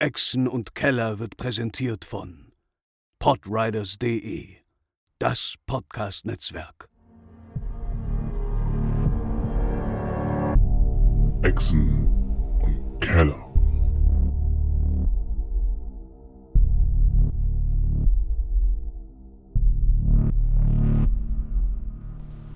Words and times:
Echsen 0.00 0.48
und 0.48 0.74
Keller 0.74 1.20
wird 1.20 1.36
präsentiert 1.36 2.04
von 2.04 2.52
podriders.de, 3.20 4.56
das 5.20 5.54
Podcast-Netzwerk. 5.66 6.88
Echsen 11.42 12.08
und 12.60 13.00
Keller. 13.00 13.40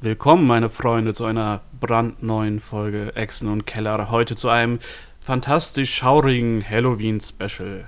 Willkommen, 0.00 0.46
meine 0.46 0.68
Freunde, 0.68 1.14
zu 1.14 1.24
einer 1.24 1.62
brandneuen 1.78 2.58
Folge 2.58 3.14
Echsen 3.14 3.48
und 3.48 3.64
Keller. 3.64 4.10
Heute 4.10 4.34
zu 4.34 4.48
einem 4.48 4.80
fantastisch 5.28 5.94
schaurigen 5.94 6.64
Halloween-Special. 6.66 7.86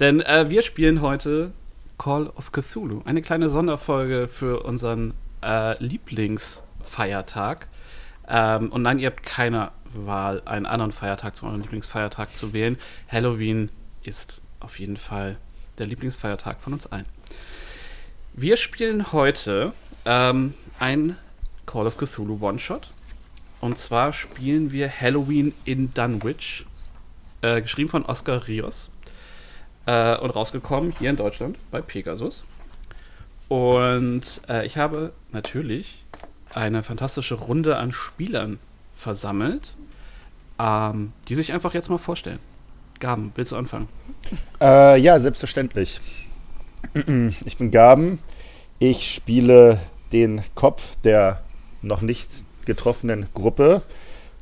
Denn 0.00 0.22
äh, 0.22 0.48
wir 0.48 0.62
spielen 0.62 1.02
heute 1.02 1.52
Call 1.98 2.28
of 2.28 2.52
Cthulhu, 2.52 3.02
eine 3.04 3.20
kleine 3.20 3.50
Sonderfolge 3.50 4.28
für 4.28 4.62
unseren 4.62 5.12
äh, 5.42 5.76
Lieblingsfeiertag. 5.84 7.68
Ähm, 8.26 8.72
und 8.72 8.80
nein, 8.80 8.98
ihr 8.98 9.08
habt 9.08 9.24
keine 9.24 9.72
Wahl, 9.92 10.40
einen 10.46 10.64
anderen 10.64 10.90
Feiertag 10.90 11.36
zu 11.36 11.44
eurem 11.44 11.60
Lieblingsfeiertag 11.60 12.34
zu 12.34 12.54
wählen. 12.54 12.78
Halloween 13.12 13.68
ist 14.02 14.40
auf 14.58 14.78
jeden 14.78 14.96
Fall 14.96 15.36
der 15.76 15.86
Lieblingsfeiertag 15.86 16.62
von 16.62 16.72
uns 16.72 16.86
allen. 16.86 17.04
Wir 18.32 18.56
spielen 18.56 19.12
heute 19.12 19.74
ähm, 20.06 20.54
ein 20.78 21.18
Call 21.66 21.86
of 21.86 21.98
Cthulhu 21.98 22.38
One-Shot. 22.40 22.88
Und 23.60 23.78
zwar 23.78 24.12
spielen 24.12 24.72
wir 24.72 24.90
Halloween 24.90 25.52
in 25.64 25.92
Dunwich, 25.94 26.64
äh, 27.42 27.60
geschrieben 27.60 27.88
von 27.88 28.04
Oscar 28.04 28.46
Rios 28.46 28.90
äh, 29.86 30.16
und 30.18 30.30
rausgekommen 30.30 30.94
hier 30.98 31.10
in 31.10 31.16
Deutschland 31.16 31.56
bei 31.70 31.80
Pegasus. 31.80 32.44
Und 33.48 34.42
äh, 34.48 34.66
ich 34.66 34.76
habe 34.76 35.12
natürlich 35.32 36.04
eine 36.54 36.82
fantastische 36.82 37.34
Runde 37.34 37.76
an 37.76 37.92
Spielern 37.92 38.58
versammelt, 38.94 39.76
ähm, 40.58 41.12
die 41.28 41.34
sich 41.34 41.52
einfach 41.52 41.74
jetzt 41.74 41.88
mal 41.88 41.98
vorstellen. 41.98 42.38
Gaben, 43.00 43.32
willst 43.34 43.52
du 43.52 43.56
anfangen? 43.56 43.88
Äh, 44.60 45.00
ja, 45.00 45.18
selbstverständlich. 45.18 46.00
Ich 47.44 47.56
bin 47.56 47.70
Gaben. 47.70 48.18
Ich 48.78 49.12
spiele 49.14 49.80
den 50.12 50.42
Kopf 50.54 50.96
der 51.04 51.42
noch 51.82 52.00
nicht 52.00 52.30
getroffenen 52.68 53.26
Gruppe, 53.32 53.82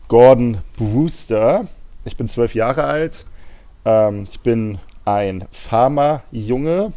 Gordon 0.09 0.59
Brewster. 0.77 1.69
Ich 2.05 2.17
bin 2.17 2.27
zwölf 2.27 2.57
Jahre 2.57 2.83
alt. 2.83 3.25
Ähm, 3.85 4.25
ich 4.29 4.41
bin 4.41 4.79
ein 5.05 5.47
Farmerjunge. 5.53 6.93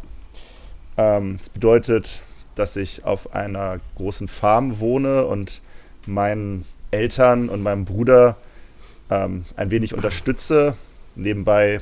Ähm, 0.96 1.36
das 1.38 1.48
bedeutet, 1.48 2.20
dass 2.56 2.74
ich 2.74 3.04
auf 3.04 3.32
einer 3.32 3.78
großen 3.96 4.26
Farm 4.26 4.80
wohne 4.80 5.24
und 5.26 5.62
meinen 6.04 6.66
Eltern 6.90 7.48
und 7.48 7.62
meinem 7.62 7.84
Bruder 7.84 8.36
ähm, 9.08 9.44
ein 9.54 9.70
wenig 9.70 9.94
unterstütze. 9.94 10.74
Nebenbei 11.14 11.80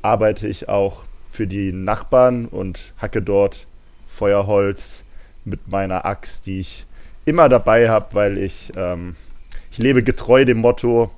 arbeite 0.00 0.48
ich 0.48 0.70
auch 0.70 1.04
für 1.30 1.46
die 1.46 1.72
Nachbarn 1.72 2.46
und 2.46 2.94
hacke 2.96 3.20
dort 3.20 3.66
Feuerholz 4.08 5.04
mit 5.44 5.68
meiner 5.68 6.06
Axt, 6.06 6.46
die 6.46 6.60
ich 6.60 6.86
immer 7.28 7.48
dabei 7.48 7.88
habe, 7.88 8.14
weil 8.14 8.38
ich, 8.38 8.72
ähm, 8.76 9.14
ich 9.70 9.78
lebe 9.78 10.02
getreu 10.02 10.44
dem 10.44 10.58
Motto, 10.58 11.10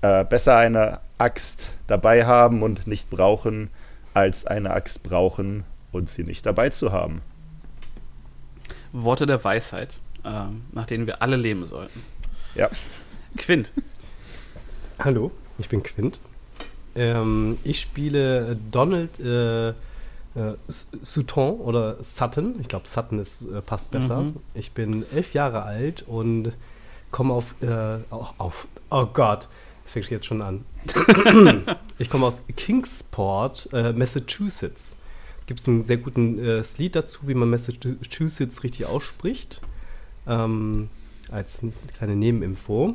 äh, 0.00 0.24
besser 0.24 0.56
eine 0.56 1.00
Axt 1.18 1.74
dabei 1.86 2.24
haben 2.24 2.62
und 2.62 2.86
nicht 2.86 3.10
brauchen, 3.10 3.70
als 4.14 4.46
eine 4.46 4.70
Axt 4.70 5.02
brauchen 5.02 5.64
und 5.92 6.08
sie 6.08 6.24
nicht 6.24 6.46
dabei 6.46 6.70
zu 6.70 6.92
haben. 6.92 7.20
Worte 8.92 9.26
der 9.26 9.42
Weisheit, 9.44 10.00
ähm, 10.24 10.62
nach 10.72 10.86
denen 10.86 11.06
wir 11.06 11.20
alle 11.22 11.36
leben 11.36 11.66
sollten. 11.66 12.02
Ja. 12.54 12.70
Quint. 13.36 13.72
Hallo, 14.98 15.30
ich 15.58 15.68
bin 15.68 15.82
Quint. 15.82 16.20
Ähm, 16.94 17.58
ich 17.62 17.80
spiele 17.80 18.58
Donald 18.70 19.20
äh, 19.20 19.74
äh, 20.38 20.54
Sutton 20.68 21.60
oder 21.60 22.02
Sutton. 22.02 22.54
Ich 22.60 22.68
glaube, 22.68 22.86
Sutton 22.86 23.18
ist, 23.18 23.42
äh, 23.42 23.60
passt 23.60 23.90
besser. 23.90 24.22
Mhm. 24.22 24.36
Ich 24.54 24.72
bin 24.72 25.04
elf 25.12 25.34
Jahre 25.34 25.62
alt 25.62 26.04
und 26.06 26.52
komme 27.10 27.34
auf, 27.34 27.54
äh, 27.62 27.98
auf, 28.10 28.68
oh 28.90 29.06
Gott, 29.06 29.48
das 29.84 29.92
fängt 29.92 30.10
jetzt 30.10 30.26
schon 30.26 30.42
an. 30.42 30.64
ich 31.98 32.08
komme 32.08 32.26
aus 32.26 32.42
Kingsport, 32.56 33.68
äh, 33.72 33.92
Massachusetts. 33.92 34.96
Gibt 35.46 35.60
es 35.60 35.68
einen 35.68 35.82
sehr 35.82 35.96
guten 35.96 36.38
äh, 36.38 36.62
Lied 36.76 36.94
dazu, 36.94 37.26
wie 37.26 37.34
man 37.34 37.50
Massachusetts 37.50 38.62
richtig 38.62 38.86
ausspricht. 38.86 39.60
Ähm, 40.26 40.90
als 41.30 41.60
kleine 41.96 42.16
Nebeninfo. 42.16 42.94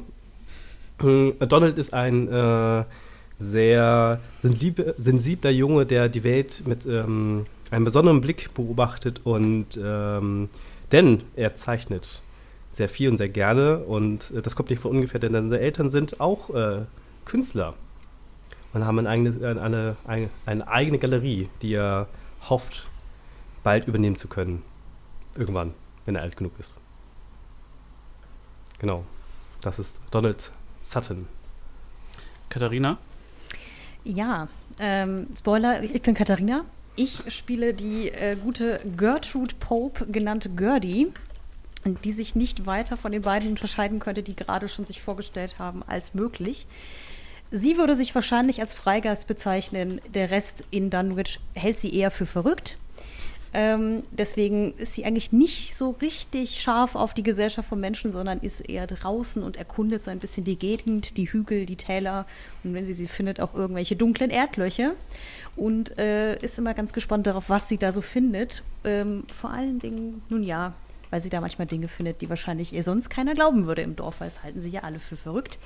Äh, 1.01 1.31
Donald 1.47 1.77
ist 1.77 1.93
ein 1.93 2.85
sehr 3.37 4.19
sensibler 4.43 5.51
Junge, 5.51 5.85
der 5.85 6.09
die 6.09 6.23
Welt 6.23 6.63
mit 6.65 6.85
ähm, 6.85 7.45
einem 7.71 7.85
besonderen 7.85 8.21
Blick 8.21 8.53
beobachtet 8.53 9.21
und 9.23 9.67
ähm, 9.81 10.49
denn 10.91 11.23
er 11.35 11.55
zeichnet 11.55 12.21
sehr 12.71 12.89
viel 12.89 13.09
und 13.09 13.17
sehr 13.17 13.29
gerne 13.29 13.79
und 13.79 14.31
äh, 14.31 14.41
das 14.41 14.55
kommt 14.55 14.69
nicht 14.69 14.81
von 14.81 14.91
ungefähr, 14.91 15.19
denn 15.19 15.33
seine 15.33 15.59
Eltern 15.59 15.89
sind 15.89 16.19
auch 16.19 16.49
äh, 16.53 16.81
Künstler 17.25 17.73
und 18.73 18.85
haben 18.85 18.99
eine 18.99 19.09
eigene, 19.09 19.59
eine, 19.59 19.95
eine, 20.05 20.29
eine 20.45 20.67
eigene 20.67 20.99
Galerie, 20.99 21.49
die 21.61 21.75
er 21.75 22.07
hofft, 22.49 22.87
bald 23.63 23.87
übernehmen 23.87 24.15
zu 24.15 24.27
können. 24.27 24.63
Irgendwann, 25.35 25.73
wenn 26.05 26.15
er 26.15 26.21
alt 26.21 26.37
genug 26.37 26.53
ist. 26.59 26.77
Genau. 28.79 29.05
Das 29.61 29.79
ist 29.79 30.01
Donald 30.11 30.51
Sutton. 30.81 31.27
Katharina? 32.49 32.97
Ja, 34.03 34.47
ähm, 34.79 35.27
Spoiler, 35.37 35.83
ich 35.83 36.01
bin 36.01 36.13
Katharina. 36.13 36.61
Ich 36.95 37.33
spiele 37.33 37.73
die 37.73 38.09
äh, 38.09 38.35
gute 38.35 38.79
Gertrude 38.97 39.55
Pope, 39.59 40.05
genannt 40.07 40.51
Gertie, 40.55 41.11
die 42.03 42.11
sich 42.11 42.35
nicht 42.35 42.65
weiter 42.65 42.97
von 42.97 43.11
den 43.11 43.23
beiden 43.23 43.49
unterscheiden 43.49 43.99
könnte, 43.99 44.21
die 44.21 44.35
gerade 44.35 44.67
schon 44.67 44.85
sich 44.85 45.01
vorgestellt 45.01 45.57
haben, 45.57 45.83
als 45.87 46.13
möglich. 46.13 46.67
Sie 47.51 47.77
würde 47.77 47.95
sich 47.95 48.13
wahrscheinlich 48.13 48.61
als 48.61 48.73
Freigeist 48.73 49.27
bezeichnen. 49.27 50.01
Der 50.13 50.31
Rest 50.31 50.65
in 50.71 50.89
Dunwich 50.89 51.39
hält 51.53 51.79
sie 51.79 51.95
eher 51.95 52.11
für 52.11 52.25
verrückt. 52.25 52.77
Ähm, 53.53 54.03
deswegen 54.11 54.73
ist 54.77 54.95
sie 54.95 55.05
eigentlich 55.05 55.31
nicht 55.31 55.75
so 55.75 55.91
richtig 56.01 56.61
scharf 56.61 56.95
auf 56.95 57.13
die 57.13 57.23
Gesellschaft 57.23 57.69
von 57.69 57.79
Menschen, 57.79 58.11
sondern 58.11 58.39
ist 58.39 58.67
eher 58.67 58.87
draußen 58.87 59.43
und 59.43 59.57
erkundet 59.57 60.01
so 60.01 60.09
ein 60.09 60.19
bisschen 60.19 60.43
die 60.43 60.57
Gegend, 60.57 61.17
die 61.17 61.31
Hügel, 61.31 61.65
die 61.65 61.75
Täler 61.75 62.25
und 62.63 62.73
wenn 62.73 62.85
sie 62.85 62.95
sie 62.95 63.07
findet, 63.07 63.39
auch 63.39 63.53
irgendwelche 63.53 63.95
dunklen 63.95 64.31
Erdlöcher. 64.31 64.93
Und 65.55 65.99
äh, 65.99 66.39
ist 66.39 66.57
immer 66.57 66.73
ganz 66.73 66.93
gespannt 66.93 67.27
darauf, 67.27 67.49
was 67.49 67.69
sie 67.69 67.77
da 67.77 67.91
so 67.91 68.01
findet. 68.01 68.63
Ähm, 68.83 69.23
vor 69.31 69.51
allen 69.51 69.77
Dingen, 69.77 70.23
nun 70.29 70.41
ja, 70.41 70.73
weil 71.11 71.21
sie 71.21 71.29
da 71.29 71.41
manchmal 71.41 71.67
Dinge 71.67 71.87
findet, 71.87 72.21
die 72.21 72.29
wahrscheinlich 72.29 72.73
ihr 72.73 72.81
sonst 72.81 73.11
keiner 73.11 73.35
glauben 73.35 73.67
würde 73.67 73.83
im 73.83 73.95
Dorf, 73.95 74.19
weil 74.19 74.29
es 74.29 74.41
halten 74.41 74.63
sie 74.63 74.69
ja 74.69 74.81
alle 74.81 74.97
für 74.97 75.15
verrückt. 75.15 75.59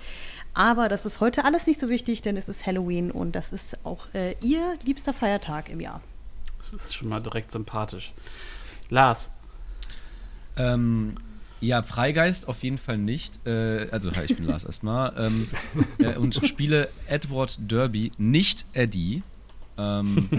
Aber 0.54 0.90
das 0.90 1.06
ist 1.06 1.22
heute 1.22 1.46
alles 1.46 1.68
nicht 1.68 1.80
so 1.80 1.88
wichtig, 1.88 2.22
denn 2.22 2.36
es 2.36 2.50
ist 2.50 2.66
Halloween 2.66 3.12
und 3.12 3.34
das 3.34 3.54
ist 3.54 3.86
auch 3.86 4.14
äh, 4.14 4.36
ihr 4.42 4.74
liebster 4.84 5.14
Feiertag 5.14 5.70
im 5.70 5.80
Jahr. 5.80 6.02
Das 6.72 6.86
ist 6.86 6.96
schon 6.96 7.10
mal 7.10 7.22
direkt 7.22 7.52
sympathisch. 7.52 8.14
Lars. 8.90 9.30
Ähm, 10.58 11.16
ja, 11.60 11.82
Freigeist 11.82 12.48
auf 12.48 12.64
jeden 12.64 12.78
Fall 12.78 12.98
nicht. 12.98 13.46
Äh, 13.46 13.90
also, 13.92 14.12
ich 14.12 14.36
bin 14.36 14.46
Lars 14.46 14.64
erstmal. 14.64 15.14
Ähm, 15.18 15.50
äh, 16.00 16.16
und 16.18 16.36
spiele 16.46 16.90
Edward 17.08 17.58
Derby, 17.60 18.12
nicht 18.18 18.66
Eddie. 18.74 19.24
Ähm, 19.78 20.30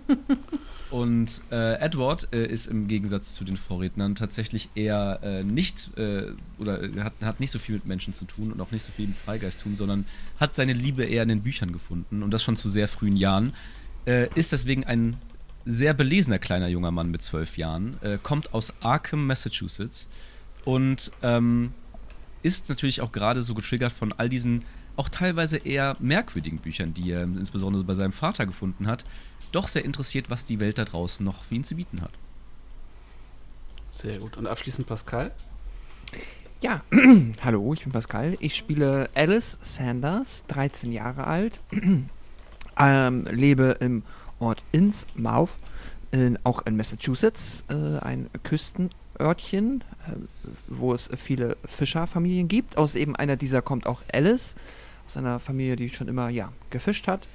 und 0.90 1.42
äh, 1.50 1.74
Edward 1.80 2.28
äh, 2.32 2.46
ist 2.46 2.66
im 2.66 2.86
Gegensatz 2.88 3.34
zu 3.34 3.44
den 3.44 3.56
Vorrednern 3.56 4.14
tatsächlich 4.14 4.68
eher 4.74 5.20
äh, 5.22 5.42
nicht 5.42 5.96
äh, 5.98 6.32
oder 6.58 6.88
hat, 7.02 7.14
hat 7.20 7.40
nicht 7.40 7.50
so 7.50 7.58
viel 7.58 7.76
mit 7.76 7.86
Menschen 7.86 8.14
zu 8.14 8.24
tun 8.26 8.52
und 8.52 8.60
auch 8.60 8.70
nicht 8.70 8.84
so 8.84 8.92
viel 8.92 9.08
mit 9.08 9.16
Freigeist 9.16 9.62
tun, 9.62 9.76
sondern 9.76 10.06
hat 10.38 10.54
seine 10.54 10.72
Liebe 10.72 11.04
eher 11.04 11.24
in 11.24 11.28
den 11.28 11.42
Büchern 11.42 11.72
gefunden 11.72 12.22
und 12.22 12.30
das 12.30 12.44
schon 12.44 12.56
zu 12.56 12.68
sehr 12.68 12.86
frühen 12.86 13.16
Jahren. 13.16 13.52
ist 14.34 14.52
deswegen 14.52 14.84
ein 14.84 15.16
sehr 15.66 15.94
belesener 15.94 16.38
kleiner 16.38 16.68
junger 16.68 16.90
Mann 16.90 17.10
mit 17.10 17.22
zwölf 17.22 17.56
Jahren, 17.56 17.96
äh, 18.02 18.18
kommt 18.22 18.54
aus 18.54 18.72
Arkham, 18.80 19.26
Massachusetts 19.26 20.08
und 20.64 21.12
ähm, 21.22 21.72
ist 22.42 22.68
natürlich 22.68 23.00
auch 23.00 23.12
gerade 23.12 23.42
so 23.42 23.54
getriggert 23.54 23.92
von 23.92 24.12
all 24.12 24.28
diesen 24.28 24.64
auch 24.96 25.08
teilweise 25.08 25.56
eher 25.56 25.96
merkwürdigen 25.98 26.58
Büchern, 26.58 26.92
die 26.92 27.10
er 27.10 27.22
insbesondere 27.22 27.84
bei 27.84 27.94
seinem 27.94 28.12
Vater 28.12 28.44
gefunden 28.44 28.86
hat, 28.86 29.04
doch 29.52 29.66
sehr 29.66 29.84
interessiert, 29.84 30.30
was 30.30 30.44
die 30.44 30.60
Welt 30.60 30.78
da 30.78 30.84
draußen 30.84 31.24
noch 31.24 31.44
für 31.44 31.54
ihn 31.54 31.64
zu 31.64 31.76
bieten 31.76 32.02
hat. 32.02 32.10
Sehr 33.88 34.18
gut. 34.18 34.36
Und 34.36 34.46
abschließend 34.46 34.86
Pascal? 34.86 35.32
Ja, 36.60 36.82
hallo, 37.42 37.72
ich 37.72 37.82
bin 37.82 37.92
Pascal. 37.92 38.36
Ich 38.40 38.54
spiele 38.56 39.08
Alice 39.14 39.58
Sanders, 39.62 40.44
13 40.48 40.92
Jahre 40.92 41.26
alt. 41.26 41.60
Ähm, 42.82 43.26
lebe 43.30 43.76
im 43.80 44.04
Ort 44.40 44.62
Innsmouth, 44.72 45.58
in, 46.10 46.38
auch 46.44 46.66
in 46.66 46.76
Massachusetts, 46.76 47.64
äh, 47.68 47.98
ein 48.00 48.28
Küstenörtchen, 48.42 49.84
äh, 50.08 50.14
wo 50.66 50.92
es 50.92 51.08
viele 51.16 51.56
Fischerfamilien 51.64 52.48
gibt. 52.48 52.76
Aus 52.76 52.94
eben 52.94 53.14
einer 53.14 53.36
dieser 53.36 53.62
kommt 53.62 53.86
auch 53.86 54.02
Alice, 54.12 54.56
aus 55.06 55.16
einer 55.16 55.38
Familie, 55.38 55.76
die 55.76 55.88
schon 55.88 56.08
immer 56.08 56.28
ja, 56.28 56.52
gefischt 56.70 57.06
hat. 57.06 57.28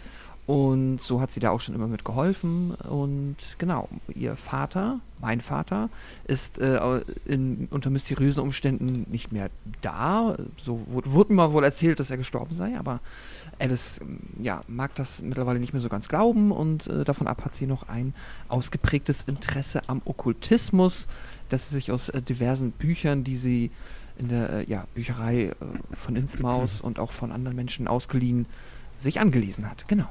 Und 0.47 1.01
so 1.01 1.21
hat 1.21 1.31
sie 1.31 1.39
da 1.39 1.49
auch 1.49 1.59
schon 1.59 1.73
immer 1.73 1.87
mit 1.87 2.05
geholfen. 2.05 2.75
Und 2.75 3.37
genau, 3.57 3.89
ihr 4.13 4.35
Vater, 4.35 4.99
mein 5.19 5.41
Vater, 5.41 5.89
ist 6.27 6.59
äh, 6.59 7.01
in, 7.25 7.67
unter 7.71 7.89
mysteriösen 7.89 8.43
Umständen 8.43 9.07
nicht 9.09 9.31
mehr 9.31 9.49
da. 9.81 10.37
So 10.61 10.81
wurde, 10.87 11.11
wurde 11.11 11.33
mir 11.33 11.51
wohl 11.51 11.63
erzählt, 11.63 11.99
dass 11.99 12.11
er 12.11 12.17
gestorben 12.17 12.53
sei, 12.53 12.77
aber 12.77 12.99
Alice 13.59 14.01
ja, 14.41 14.61
mag 14.67 14.93
das 14.95 15.21
mittlerweile 15.21 15.59
nicht 15.59 15.73
mehr 15.73 15.81
so 15.81 15.89
ganz 15.89 16.07
glauben 16.09 16.51
und 16.51 16.87
äh, 16.87 17.03
davon 17.03 17.27
ab 17.27 17.45
hat 17.45 17.53
sie 17.53 17.67
noch 17.67 17.87
ein 17.87 18.13
ausgeprägtes 18.49 19.23
Interesse 19.23 19.81
am 19.87 20.01
Okkultismus, 20.05 21.07
das 21.49 21.69
sie 21.69 21.75
sich 21.75 21.91
aus 21.91 22.09
äh, 22.09 22.21
diversen 22.21 22.71
Büchern, 22.71 23.23
die 23.23 23.35
sie 23.35 23.71
in 24.17 24.29
der 24.29 24.49
äh, 24.49 24.69
ja, 24.69 24.85
Bücherei 24.93 25.45
äh, 25.45 25.55
von 25.93 26.15
Innsmaus 26.15 26.81
und 26.81 26.99
auch 26.99 27.11
von 27.11 27.31
anderen 27.31 27.55
Menschen 27.55 27.87
ausgeliehen, 27.87 28.45
sich 28.97 29.19
angelesen 29.19 29.69
hat. 29.69 29.87
Genau. 29.87 30.09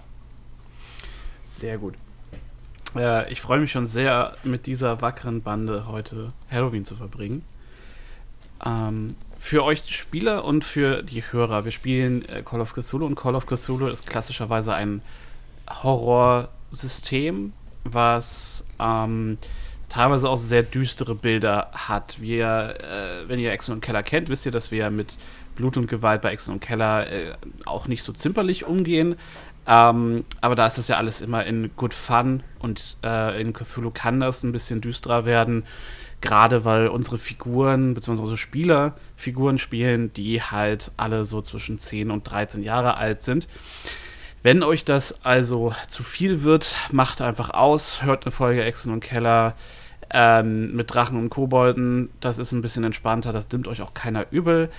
Sehr 1.43 1.79
gut. 1.79 1.95
Äh, 2.97 3.33
ich 3.33 3.41
freue 3.41 3.61
mich 3.61 3.73
schon 3.73 3.87
sehr, 3.87 4.37
mit 4.45 4.67
dieser 4.67 5.01
wackeren 5.01 5.43
Bande 5.43 5.87
heute 5.87 6.29
Halloween 6.51 6.85
zu 6.85 6.95
verbringen. 6.95 7.43
Ähm, 8.65 9.17
für 9.45 9.63
euch 9.63 9.83
Spieler 9.95 10.43
und 10.47 10.65
für 10.65 11.03
die 11.03 11.21
Hörer. 11.21 11.67
Wir 11.67 11.71
spielen 11.71 12.27
äh, 12.31 12.41
Call 12.43 12.63
of 12.63 12.73
Cthulhu 12.73 13.05
und 13.05 13.15
Call 13.15 13.35
of 13.35 13.45
Cthulhu 13.45 13.89
ist 13.89 14.07
klassischerweise 14.07 14.73
ein 14.73 15.03
Horrorsystem, 15.69 17.53
was 17.85 18.65
ähm, 18.81 19.37
teilweise 19.91 20.31
auch 20.31 20.39
sehr 20.39 20.63
düstere 20.63 21.15
Bilder 21.15 21.71
hat. 21.75 22.23
Wir, 22.23 22.79
äh, 22.81 23.29
wenn 23.29 23.39
ihr 23.39 23.53
Exen 23.53 23.75
und 23.75 23.83
Keller 23.83 24.03
kennt, 24.03 24.31
wisst 24.31 24.47
ihr, 24.47 24.53
dass 24.53 24.71
wir 24.71 24.89
mit 24.89 25.15
Blut 25.57 25.77
und 25.77 25.89
Gewalt 25.89 26.23
bei 26.23 26.33
Exen 26.33 26.55
und 26.55 26.61
Keller 26.61 27.07
äh, 27.13 27.35
auch 27.67 27.87
nicht 27.87 28.03
so 28.03 28.15
zimperlich 28.15 28.65
umgehen. 28.65 29.15
Ähm, 29.67 30.25
aber 30.41 30.55
da 30.55 30.67
ist 30.67 30.79
das 30.79 30.89
ja 30.89 30.97
alles 30.97 31.21
immer 31.21 31.45
in 31.45 31.71
Good 31.77 31.93
Fun 31.93 32.43
und 32.61 32.97
äh, 33.05 33.39
in 33.39 33.53
Cthulhu 33.53 33.91
kann 33.91 34.21
das 34.21 34.43
ein 34.43 34.53
bisschen 34.53 34.81
düsterer 34.81 35.27
werden. 35.27 35.65
Gerade 36.25 36.65
weil 36.65 36.89
unsere 36.89 37.19
Figuren, 37.19 37.93
beziehungsweise 37.93 38.23
unsere 38.23 38.39
Spieler 38.39 38.95
Figuren 39.15 39.59
spielen, 39.59 40.11
die 40.15 40.41
halt 40.41 40.91
alle 40.97 41.27
so 41.27 41.43
zwischen 41.43 41.79
10 41.79 42.11
und 42.11 42.23
13 42.25 42.63
Jahre 42.63 42.97
alt 42.97 43.23
sind. 43.23 43.47
Wenn 44.43 44.63
euch 44.63 44.87
das 44.87 45.23
also 45.23 45.75
zu 45.87 46.03
viel 46.03 46.43
wird, 46.43 46.77
macht 46.91 47.21
einfach 47.21 47.51
aus, 47.51 48.03
hört 48.03 48.25
eine 48.25 48.33
Folge 48.33 48.65
Exen 48.65 48.91
und 48.91 49.01
Keller 49.01 49.53
ähm, 50.09 50.75
mit 50.75 50.95
Drachen 50.95 51.19
und 51.19 51.29
Kobolden. 51.29 52.09
Das 52.21 52.39
ist 52.39 52.53
ein 52.53 52.63
bisschen 52.63 52.85
entspannter, 52.85 53.35
das 53.35 53.51
nimmt 53.53 53.69
euch 53.69 53.83
auch 53.83 53.93
keiner 53.93 54.25
übel. 54.31 54.71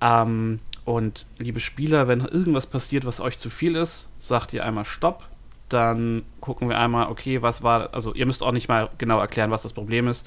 Ähm, 0.00 0.60
und 0.84 1.26
liebe 1.38 1.58
Spieler, 1.58 2.06
wenn 2.06 2.20
irgendwas 2.20 2.66
passiert, 2.66 3.04
was 3.04 3.20
euch 3.20 3.38
zu 3.38 3.50
viel 3.50 3.74
ist, 3.74 4.08
sagt 4.18 4.52
ihr 4.52 4.64
einmal 4.64 4.84
Stopp. 4.84 5.24
Dann 5.68 6.22
gucken 6.40 6.68
wir 6.68 6.78
einmal, 6.78 7.08
okay, 7.08 7.42
was 7.42 7.64
war, 7.64 7.92
also 7.92 8.14
ihr 8.14 8.26
müsst 8.26 8.44
auch 8.44 8.52
nicht 8.52 8.68
mal 8.68 8.88
genau 8.98 9.18
erklären, 9.18 9.50
was 9.50 9.64
das 9.64 9.72
Problem 9.72 10.06
ist. 10.06 10.24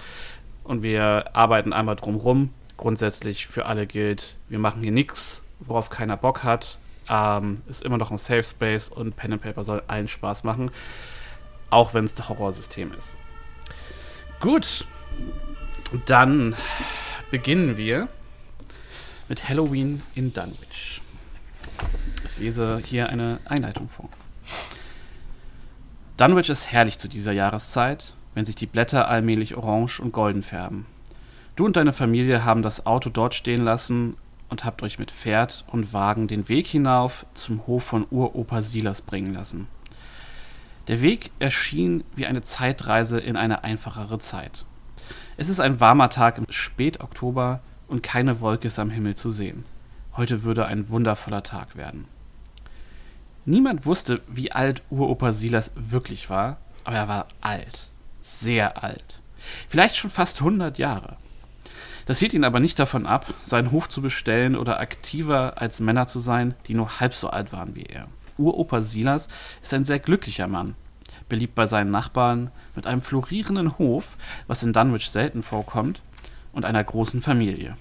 Und 0.65 0.81
wir 0.83 1.29
arbeiten 1.33 1.73
einmal 1.73 1.95
drumrum. 1.95 2.53
Grundsätzlich 2.75 3.47
für 3.47 3.67
alle 3.67 3.87
gilt, 3.87 4.35
wir 4.49 4.59
machen 4.59 4.81
hier 4.81 4.91
nichts, 4.91 5.43
worauf 5.59 5.89
keiner 5.89 6.17
Bock 6.17 6.43
hat. 6.43 6.79
Ähm, 7.07 7.61
ist 7.67 7.83
immer 7.83 7.97
noch 7.97 8.11
ein 8.11 8.17
Safe 8.17 8.43
Space 8.43 8.89
und 8.89 9.15
Pen 9.15 9.33
and 9.33 9.41
Paper 9.43 9.63
soll 9.63 9.83
allen 9.87 10.07
Spaß 10.07 10.43
machen. 10.43 10.71
Auch 11.69 11.93
wenn 11.93 12.03
es 12.03 12.15
das 12.15 12.27
Horrorsystem 12.27 12.91
ist. 12.93 13.15
Gut, 14.39 14.85
dann 16.07 16.55
beginnen 17.29 17.77
wir 17.77 18.07
mit 19.29 19.47
Halloween 19.47 20.01
in 20.15 20.33
Dunwich. 20.33 21.01
Ich 22.31 22.39
lese 22.39 22.81
hier 22.83 23.09
eine 23.09 23.39
Einleitung 23.45 23.87
vor. 23.87 24.09
Dunwich 26.17 26.49
ist 26.49 26.71
herrlich 26.71 26.97
zu 26.97 27.07
dieser 27.07 27.33
Jahreszeit, 27.33 28.15
wenn 28.35 28.45
sich 28.45 28.55
die 28.55 28.67
Blätter 28.67 29.07
allmählich 29.07 29.55
orange 29.57 29.99
und 29.99 30.11
golden 30.11 30.43
färben. 30.43 30.85
Du 31.55 31.65
und 31.65 31.77
deine 31.77 31.93
Familie 31.93 32.45
haben 32.45 32.61
das 32.61 32.85
Auto 32.85 33.09
dort 33.09 33.33
stehen 33.33 33.63
lassen 33.63 34.17
und 34.49 34.65
habt 34.65 34.83
euch 34.83 34.99
mit 34.99 35.09
Pferd 35.09 35.65
und 35.67 35.93
Wagen 35.93 36.27
den 36.27 36.47
Weg 36.49 36.67
hinauf 36.67 37.25
zum 37.33 37.65
Hof 37.65 37.83
von 37.83 38.05
Uropa 38.11 38.61
Silas 38.61 39.01
bringen 39.01 39.33
lassen. 39.33 39.67
Der 40.87 41.01
Weg 41.01 41.31
erschien 41.39 42.03
wie 42.15 42.27
eine 42.27 42.43
Zeitreise 42.43 43.19
in 43.19 43.37
eine 43.37 43.63
einfachere 43.63 44.19
Zeit. 44.19 44.65
Es 45.37 45.49
ist 45.49 45.59
ein 45.59 45.79
warmer 45.79 46.09
Tag 46.09 46.37
im 46.37 46.45
Spätoktober 46.49 47.61
und 47.87 48.03
keine 48.03 48.39
Wolke 48.41 48.67
ist 48.67 48.77
am 48.77 48.91
Himmel 48.91 49.15
zu 49.15 49.31
sehen. 49.31 49.65
Heute 50.15 50.43
würde 50.43 50.65
ein 50.65 50.89
wundervoller 50.89 51.43
Tag 51.43 51.75
werden. 51.75 52.05
Niemand 53.45 53.85
wusste, 53.85 54.21
wie 54.27 54.51
alt 54.51 54.81
Uropa 54.89 55.33
Silas 55.33 55.71
wirklich 55.75 56.29
war, 56.29 56.57
aber 56.83 56.97
er 56.97 57.07
war 57.07 57.27
alt. 57.41 57.89
Sehr 58.27 58.83
alt. 58.83 59.21
Vielleicht 59.69 59.97
schon 59.97 60.09
fast 60.09 60.39
100 60.39 60.79
Jahre. 60.79 61.17
Das 62.07 62.17
hielt 62.17 62.33
ihn 62.33 62.43
aber 62.43 62.59
nicht 62.59 62.79
davon 62.79 63.05
ab, 63.05 63.31
seinen 63.43 63.69
Hof 63.69 63.87
zu 63.87 64.01
bestellen 64.01 64.55
oder 64.55 64.79
aktiver 64.79 65.61
als 65.61 65.79
Männer 65.79 66.07
zu 66.07 66.17
sein, 66.17 66.55
die 66.65 66.73
nur 66.73 66.99
halb 66.99 67.13
so 67.13 67.29
alt 67.29 67.53
waren 67.53 67.75
wie 67.75 67.83
er. 67.83 68.07
Uropa 68.39 68.81
Silas 68.81 69.27
ist 69.61 69.75
ein 69.75 69.85
sehr 69.85 69.99
glücklicher 69.99 70.47
Mann, 70.47 70.73
beliebt 71.29 71.53
bei 71.53 71.67
seinen 71.67 71.91
Nachbarn, 71.91 72.49
mit 72.75 72.87
einem 72.87 72.99
florierenden 72.99 73.77
Hof, 73.77 74.17
was 74.47 74.63
in 74.63 74.73
Dunwich 74.73 75.11
selten 75.11 75.43
vorkommt, 75.43 76.01
und 76.51 76.65
einer 76.65 76.83
großen 76.83 77.21
Familie. 77.21 77.77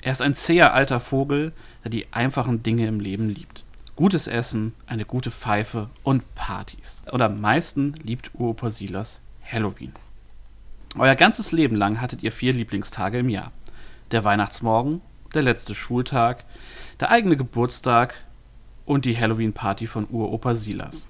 Er 0.00 0.12
ist 0.12 0.22
ein 0.22 0.34
zäher 0.34 0.72
alter 0.72 1.00
Vogel, 1.00 1.52
der 1.84 1.90
die 1.90 2.10
einfachen 2.14 2.62
Dinge 2.62 2.86
im 2.86 2.98
Leben 2.98 3.28
liebt. 3.28 3.62
Gutes 3.94 4.26
Essen, 4.26 4.72
eine 4.86 5.04
gute 5.04 5.30
Pfeife 5.30 5.90
und 6.02 6.34
Partys. 6.34 7.02
Und 7.10 7.20
am 7.20 7.42
meisten 7.42 7.94
liebt 8.02 8.30
Uropa 8.34 8.70
Silas 8.70 9.20
Halloween. 9.52 9.92
Euer 10.96 11.14
ganzes 11.14 11.52
Leben 11.52 11.76
lang 11.76 12.00
hattet 12.00 12.22
ihr 12.22 12.32
vier 12.32 12.52
Lieblingstage 12.52 13.18
im 13.18 13.28
Jahr. 13.28 13.52
Der 14.10 14.24
Weihnachtsmorgen, 14.24 15.00
der 15.34 15.42
letzte 15.42 15.74
Schultag, 15.74 16.44
der 17.00 17.10
eigene 17.10 17.36
Geburtstag 17.36 18.14
und 18.84 19.04
die 19.04 19.18
Halloween-Party 19.18 19.86
von 19.86 20.06
Uropa 20.10 20.54
Silas. 20.54 21.08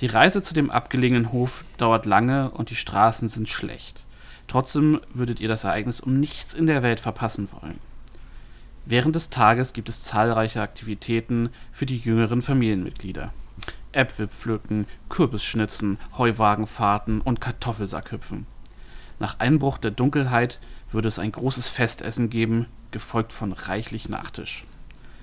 Die 0.00 0.06
Reise 0.06 0.42
zu 0.42 0.54
dem 0.54 0.70
abgelegenen 0.70 1.32
Hof 1.32 1.64
dauert 1.78 2.06
lange 2.06 2.50
und 2.50 2.70
die 2.70 2.76
Straßen 2.76 3.28
sind 3.28 3.48
schlecht. 3.48 4.04
Trotzdem 4.48 5.00
würdet 5.14 5.40
ihr 5.40 5.48
das 5.48 5.64
Ereignis 5.64 6.00
um 6.00 6.18
nichts 6.18 6.54
in 6.54 6.66
der 6.66 6.82
Welt 6.82 7.00
verpassen 7.00 7.48
wollen. 7.52 7.78
Während 8.84 9.14
des 9.14 9.30
Tages 9.30 9.72
gibt 9.72 9.88
es 9.88 10.02
zahlreiche 10.02 10.60
Aktivitäten 10.60 11.50
für 11.70 11.86
die 11.86 11.98
jüngeren 11.98 12.42
Familienmitglieder. 12.42 13.32
Äpfel 13.92 14.28
pflücken, 14.28 14.86
Kürbisschnitzen, 15.08 15.98
Heuwagenfahrten 16.16 17.20
und 17.20 17.40
Kartoffelsackhüpfen. 17.40 18.46
Nach 19.18 19.38
Einbruch 19.38 19.78
der 19.78 19.90
Dunkelheit 19.90 20.58
würde 20.90 21.08
es 21.08 21.18
ein 21.18 21.32
großes 21.32 21.68
Festessen 21.68 22.30
geben, 22.30 22.66
gefolgt 22.90 23.32
von 23.32 23.52
reichlich 23.52 24.08
Nachtisch. 24.08 24.64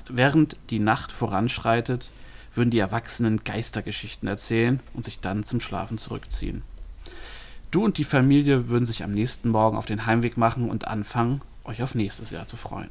Während 0.07 0.57
die 0.69 0.79
Nacht 0.79 1.12
voranschreitet, 1.12 2.09
würden 2.53 2.71
die 2.71 2.79
Erwachsenen 2.79 3.43
Geistergeschichten 3.43 4.27
erzählen 4.27 4.79
und 4.93 5.05
sich 5.05 5.19
dann 5.19 5.43
zum 5.43 5.62
Schlafen 5.62 5.98
zurückziehen. 5.98 6.63
Du 7.71 7.86
und 7.86 8.00
die 8.00 8.03
Familie 8.03 8.69
würden 8.69 8.86
sich 8.88 9.03
am 9.03 9.12
nächsten 9.12 9.50
Morgen 9.50 9.77
auf 9.77 9.86
den 9.86 10.07
Heimweg 10.07 10.38
machen 10.38 10.69
und 10.69 10.88
anfangen, 10.88 11.41
euch 11.63 11.83
auf 11.83 11.93
nächstes 11.93 12.31
Jahr 12.31 12.48
zu 12.48 12.57
freuen. 12.57 12.89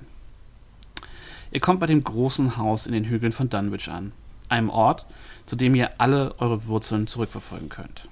Ihr 1.51 1.61
kommt 1.61 1.81
bei 1.81 1.87
dem 1.87 2.05
großen 2.05 2.57
Haus 2.57 2.87
in 2.87 2.93
den 2.93 3.05
Hügeln 3.05 3.33
von 3.33 3.49
Dunwich 3.49 3.89
an, 3.89 4.13
einem 4.49 4.71
Ort, 4.71 5.07
zu 5.47 5.57
dem 5.57 5.75
ihr 5.75 6.01
alle 6.01 6.35
eure 6.39 6.67
Wurzeln 6.67 7.07
zurückverfolgen 7.07 7.69
könnt. 7.69 8.09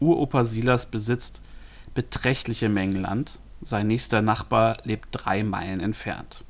Uropa 0.00 0.44
Silas 0.44 0.86
besitzt 0.86 1.40
beträchtliche 1.94 2.68
Mengen 2.68 3.00
Land, 3.00 3.38
sein 3.62 3.86
nächster 3.86 4.20
Nachbar 4.20 4.76
lebt 4.84 5.08
drei 5.12 5.42
Meilen 5.42 5.80
entfernt. 5.80 6.44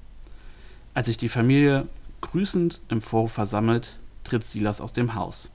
Als 0.94 1.06
sich 1.06 1.16
die 1.16 1.28
Familie 1.28 1.86
grüßend 2.22 2.80
im 2.88 3.00
Vorhof 3.00 3.32
versammelt, 3.32 3.98
tritt 4.24 4.44
Silas 4.44 4.80
aus 4.80 4.92
dem 4.92 5.14
Haus. 5.14 5.50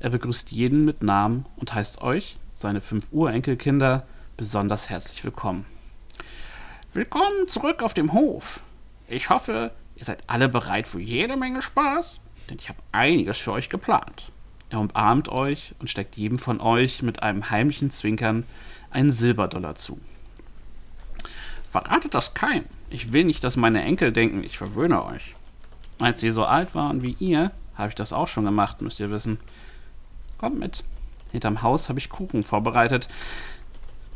Er 0.00 0.10
begrüßt 0.10 0.50
jeden 0.50 0.84
mit 0.84 1.02
Namen 1.02 1.46
und 1.56 1.74
heißt 1.74 2.02
euch, 2.02 2.36
seine 2.54 2.80
fünf 2.80 3.08
Urenkelkinder 3.12 4.04
besonders 4.36 4.90
herzlich 4.90 5.22
willkommen. 5.22 5.64
Willkommen 6.92 7.48
zurück 7.48 7.82
auf 7.82 7.94
dem 7.94 8.12
Hof. 8.12 8.60
Ich 9.08 9.30
hoffe, 9.30 9.72
ihr 9.96 10.04
seid 10.04 10.24
alle 10.26 10.48
bereit 10.48 10.88
für 10.88 11.00
jede 11.00 11.36
Menge 11.36 11.62
Spaß, 11.62 12.20
denn 12.48 12.58
ich 12.58 12.68
habe 12.68 12.78
einiges 12.92 13.38
für 13.38 13.52
euch 13.52 13.68
geplant. 13.68 14.30
Er 14.70 14.80
umarmt 14.80 15.28
euch 15.28 15.74
und 15.78 15.90
steckt 15.90 16.16
jedem 16.16 16.38
von 16.38 16.60
euch 16.60 17.02
mit 17.02 17.22
einem 17.22 17.50
heimlichen 17.50 17.90
Zwinkern 17.90 18.44
einen 18.90 19.12
Silberdollar 19.12 19.74
zu. 19.74 20.00
Verratet 21.70 22.14
das 22.14 22.34
kein. 22.34 22.64
Ich 22.90 23.12
will 23.12 23.24
nicht, 23.24 23.44
dass 23.44 23.56
meine 23.56 23.82
Enkel 23.82 24.12
denken, 24.12 24.44
ich 24.44 24.58
verwöhne 24.58 25.04
euch. 25.04 25.34
Als 25.98 26.20
sie 26.20 26.30
so 26.30 26.44
alt 26.44 26.74
waren 26.74 27.02
wie 27.02 27.16
ihr, 27.18 27.50
habe 27.76 27.88
ich 27.88 27.94
das 27.94 28.12
auch 28.12 28.28
schon 28.28 28.44
gemacht, 28.44 28.82
müsst 28.82 29.00
ihr 29.00 29.10
wissen. 29.10 29.40
Kommt 30.38 30.58
mit. 30.58 30.84
Hinterm 31.32 31.62
Haus 31.62 31.88
habe 31.88 31.98
ich 31.98 32.10
Kuchen 32.10 32.44
vorbereitet. 32.44 33.08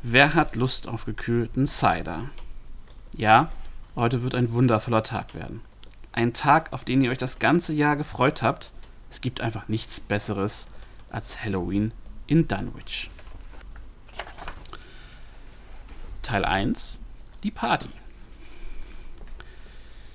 Wer 0.03 0.35
hat 0.35 0.57
Lust 0.57 0.89
auf 0.89 1.07
gekühlten 1.07 1.67
Cider? 1.67 2.27
Ja, 3.17 3.49
heute 3.95 4.23
wird 4.23 4.35
ein 4.35 4.53
wundervoller 4.53 5.03
Tag 5.03 5.35
werden. 5.35 5.63
Ein 6.17 6.33
Tag, 6.33 6.73
auf 6.73 6.85
den 6.85 7.05
ihr 7.05 7.11
euch 7.11 7.19
das 7.19 7.39
ganze 7.39 7.75
Jahr 7.75 7.95
gefreut 7.95 8.43
habt. 8.43 8.73
Es 9.11 9.21
gibt 9.21 9.43
einfach 9.43 9.69
nichts 9.69 10.01
Besseres 10.01 10.67
als 11.11 11.45
Halloween 11.45 11.93
in 12.27 12.49
Dunwich. 12.49 13.11
Teil 16.23 16.47
1. 16.47 17.01
Die 17.43 17.51
Party. 17.51 17.91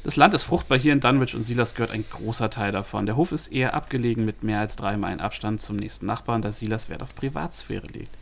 Das 0.03 0.15
Land 0.15 0.33
ist 0.33 0.41
fruchtbar 0.41 0.79
hier 0.79 0.91
in 0.91 1.01
Dunwich 1.01 1.35
und 1.35 1.43
Silas 1.43 1.75
gehört 1.75 1.91
ein 1.91 2.03
großer 2.09 2.49
Teil 2.49 2.71
davon. 2.71 3.05
Der 3.05 3.15
Hof 3.15 3.31
ist 3.31 3.51
eher 3.51 3.75
abgelegen 3.75 4.25
mit 4.25 4.41
mehr 4.41 4.59
als 4.59 4.75
drei 4.75 4.97
Meilen 4.97 5.21
Abstand 5.21 5.61
zum 5.61 5.75
nächsten 5.75 6.07
Nachbarn, 6.07 6.41
da 6.41 6.51
Silas 6.51 6.89
Wert 6.89 7.03
auf 7.03 7.13
Privatsphäre 7.13 7.85
legt. 7.93 8.17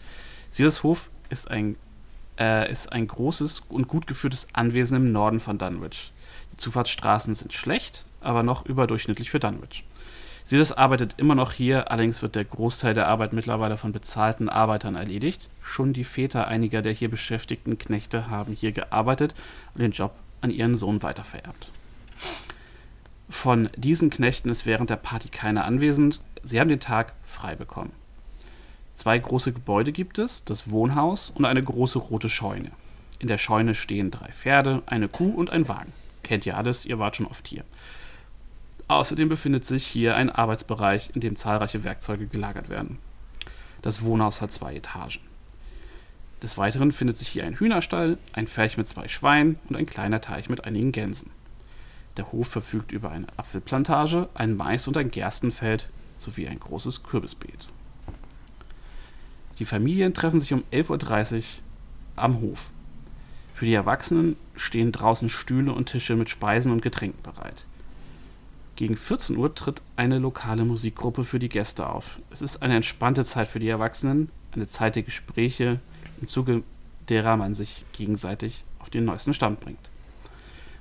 Silas 0.50 0.84
Hof 0.84 1.10
ist 1.30 1.50
ein, 1.50 1.78
äh, 2.38 2.70
ist 2.70 2.92
ein 2.92 3.08
großes 3.08 3.62
und 3.70 3.88
gut 3.88 4.06
geführtes 4.06 4.48
Anwesen 4.52 4.98
im 4.98 5.12
Norden 5.14 5.40
von 5.40 5.58
Dunwich. 5.58 6.12
Zufahrtsstraßen 6.60 7.34
sind 7.36 7.54
schlecht, 7.54 8.06
aber 8.22 8.44
noch 8.44 8.66
überdurchschnittlich 8.66 9.30
für 9.30 9.40
Dunwich. 9.40 9.84
Silas 10.44 10.72
arbeitet 10.72 11.16
immer 11.18 11.36
noch 11.36 11.52
hier, 11.52 11.92
allerdings 11.92 12.22
wird 12.22 12.36
der 12.36 12.44
Großteil 12.44 12.94
der 12.94 13.08
Arbeit 13.08 13.34
mittlerweile 13.34 13.78
von 13.78 13.92
bezahlten 13.92 14.50
Arbeitern 14.50 14.96
erledigt. 14.96 15.48
Schon 15.62 15.94
die 15.94 16.04
Väter 16.04 16.48
einiger 16.48 16.82
der 16.82 16.92
hier 16.92 17.10
beschäftigten 17.10 17.78
Knechte 17.78 18.30
haben 18.30 18.54
hier 18.54 18.72
gearbeitet 18.72 19.36
und 19.76 19.82
den 19.82 19.92
Job 19.92 20.12
an 20.42 20.50
ihren 20.50 20.76
Sohn 20.76 21.04
weitervererbt. 21.04 21.70
Von 23.30 23.70
diesen 23.76 24.10
Knechten 24.10 24.50
ist 24.50 24.66
während 24.66 24.90
der 24.90 24.96
Party 24.96 25.30
keiner 25.30 25.66
anwesend. 25.66 26.20
Sie 26.42 26.60
haben 26.60 26.70
den 26.70 26.80
Tag 26.80 27.14
frei 27.28 27.56
bekommen. 27.56 27.92
Zwei 28.96 29.20
große 29.20 29.54
Gebäude 29.54 29.92
gibt 29.92 30.18
es, 30.18 30.44
das 30.46 30.72
Wohnhaus 30.72 31.32
und 31.36 31.46
eine 31.46 31.64
große 31.64 32.00
rote 32.00 32.28
Scheune. 32.28 32.72
In 33.20 33.28
der 33.28 33.38
Scheune 33.38 33.76
stehen 33.76 34.12
drei 34.12 34.32
Pferde, 34.32 34.82
eine 34.88 35.08
Kuh 35.10 35.30
und 35.30 35.52
ein 35.52 35.68
Wagen. 35.68 35.94
Kennt 36.24 36.46
ihr 36.46 36.58
alles, 36.58 36.86
ihr 36.86 37.00
wart 37.00 37.16
schon 37.16 37.26
oft 37.26 37.48
hier. 37.48 37.64
Außerdem 38.88 39.30
befindet 39.30 39.66
sich 39.66 39.86
hier 39.86 40.16
ein 40.16 40.30
Arbeitsbereich, 40.30 41.12
in 41.14 41.22
dem 41.22 41.36
zahlreiche 41.36 41.84
Werkzeuge 41.84 42.28
gelagert 42.28 42.70
werden. 42.70 42.98
Das 43.82 44.02
Wohnhaus 44.02 44.42
hat 44.42 44.52
zwei 44.52 44.76
Etagen. 44.76 45.20
Des 46.42 46.58
Weiteren 46.58 46.92
findet 46.92 47.18
sich 47.18 47.28
hier 47.28 47.46
ein 47.46 47.56
Hühnerstall, 47.56 48.18
ein 48.34 48.48
Ferch 48.48 48.78
mit 48.78 48.88
zwei 48.88 49.08
Schweinen 49.08 49.60
und 49.68 49.76
ein 49.76 49.86
kleiner 49.86 50.22
Teich 50.22 50.50
mit 50.50 50.64
einigen 50.64 50.92
Gänsen. 50.92 51.32
Der 52.18 52.32
Hof 52.32 52.48
verfügt 52.48 52.92
über 52.92 53.12
eine 53.12 53.28
Apfelplantage, 53.38 54.30
ein 54.34 54.56
Mais- 54.56 54.88
und 54.88 54.98
ein 54.98 55.12
Gerstenfeld 55.12 55.88
sowie 56.18 56.48
ein 56.48 56.60
großes 56.60 57.04
Kürbisbeet. 57.04 57.70
Die 59.60 59.66
Familien 59.66 60.14
treffen 60.14 60.40
sich 60.40 60.54
um 60.54 60.64
11.30 60.72 61.36
Uhr 61.36 61.44
am 62.16 62.42
Hof. 62.42 62.72
Für 63.60 63.66
die 63.66 63.74
Erwachsenen 63.74 64.38
stehen 64.56 64.94
draußen 64.94 65.30
Stühle 65.30 65.74
und 65.74 65.88
Tische 65.88 66.16
mit 66.16 66.30
Speisen 66.30 66.72
und 66.72 66.82
Getränken 66.82 67.22
bereit. 67.24 67.66
Gegen 68.78 68.96
14 68.96 69.36
Uhr 69.36 69.54
tritt 69.54 69.82
eine 69.98 70.18
lokale 70.18 70.64
Musikgruppe 70.64 71.26
für 71.26 71.40
die 71.40 71.50
Gäste 71.50 71.90
auf. 71.90 72.20
Es 72.32 72.42
ist 72.42 72.62
eine 72.62 72.78
entspannte 72.78 73.26
Zeit 73.26 73.50
für 73.50 73.60
die 73.60 73.68
Erwachsenen, 73.68 74.30
eine 74.54 74.68
Zeit 74.68 74.96
der 74.96 75.04
Gespräche, 75.04 75.82
im 76.22 76.30
Zuge 76.30 76.64
derer 77.10 77.36
man 77.36 77.54
sich 77.54 77.84
gegenseitig 77.92 78.64
auf 78.80 78.90
den 78.90 79.04
neuesten 79.04 79.34
Stand 79.34 79.60
bringt. 79.60 79.90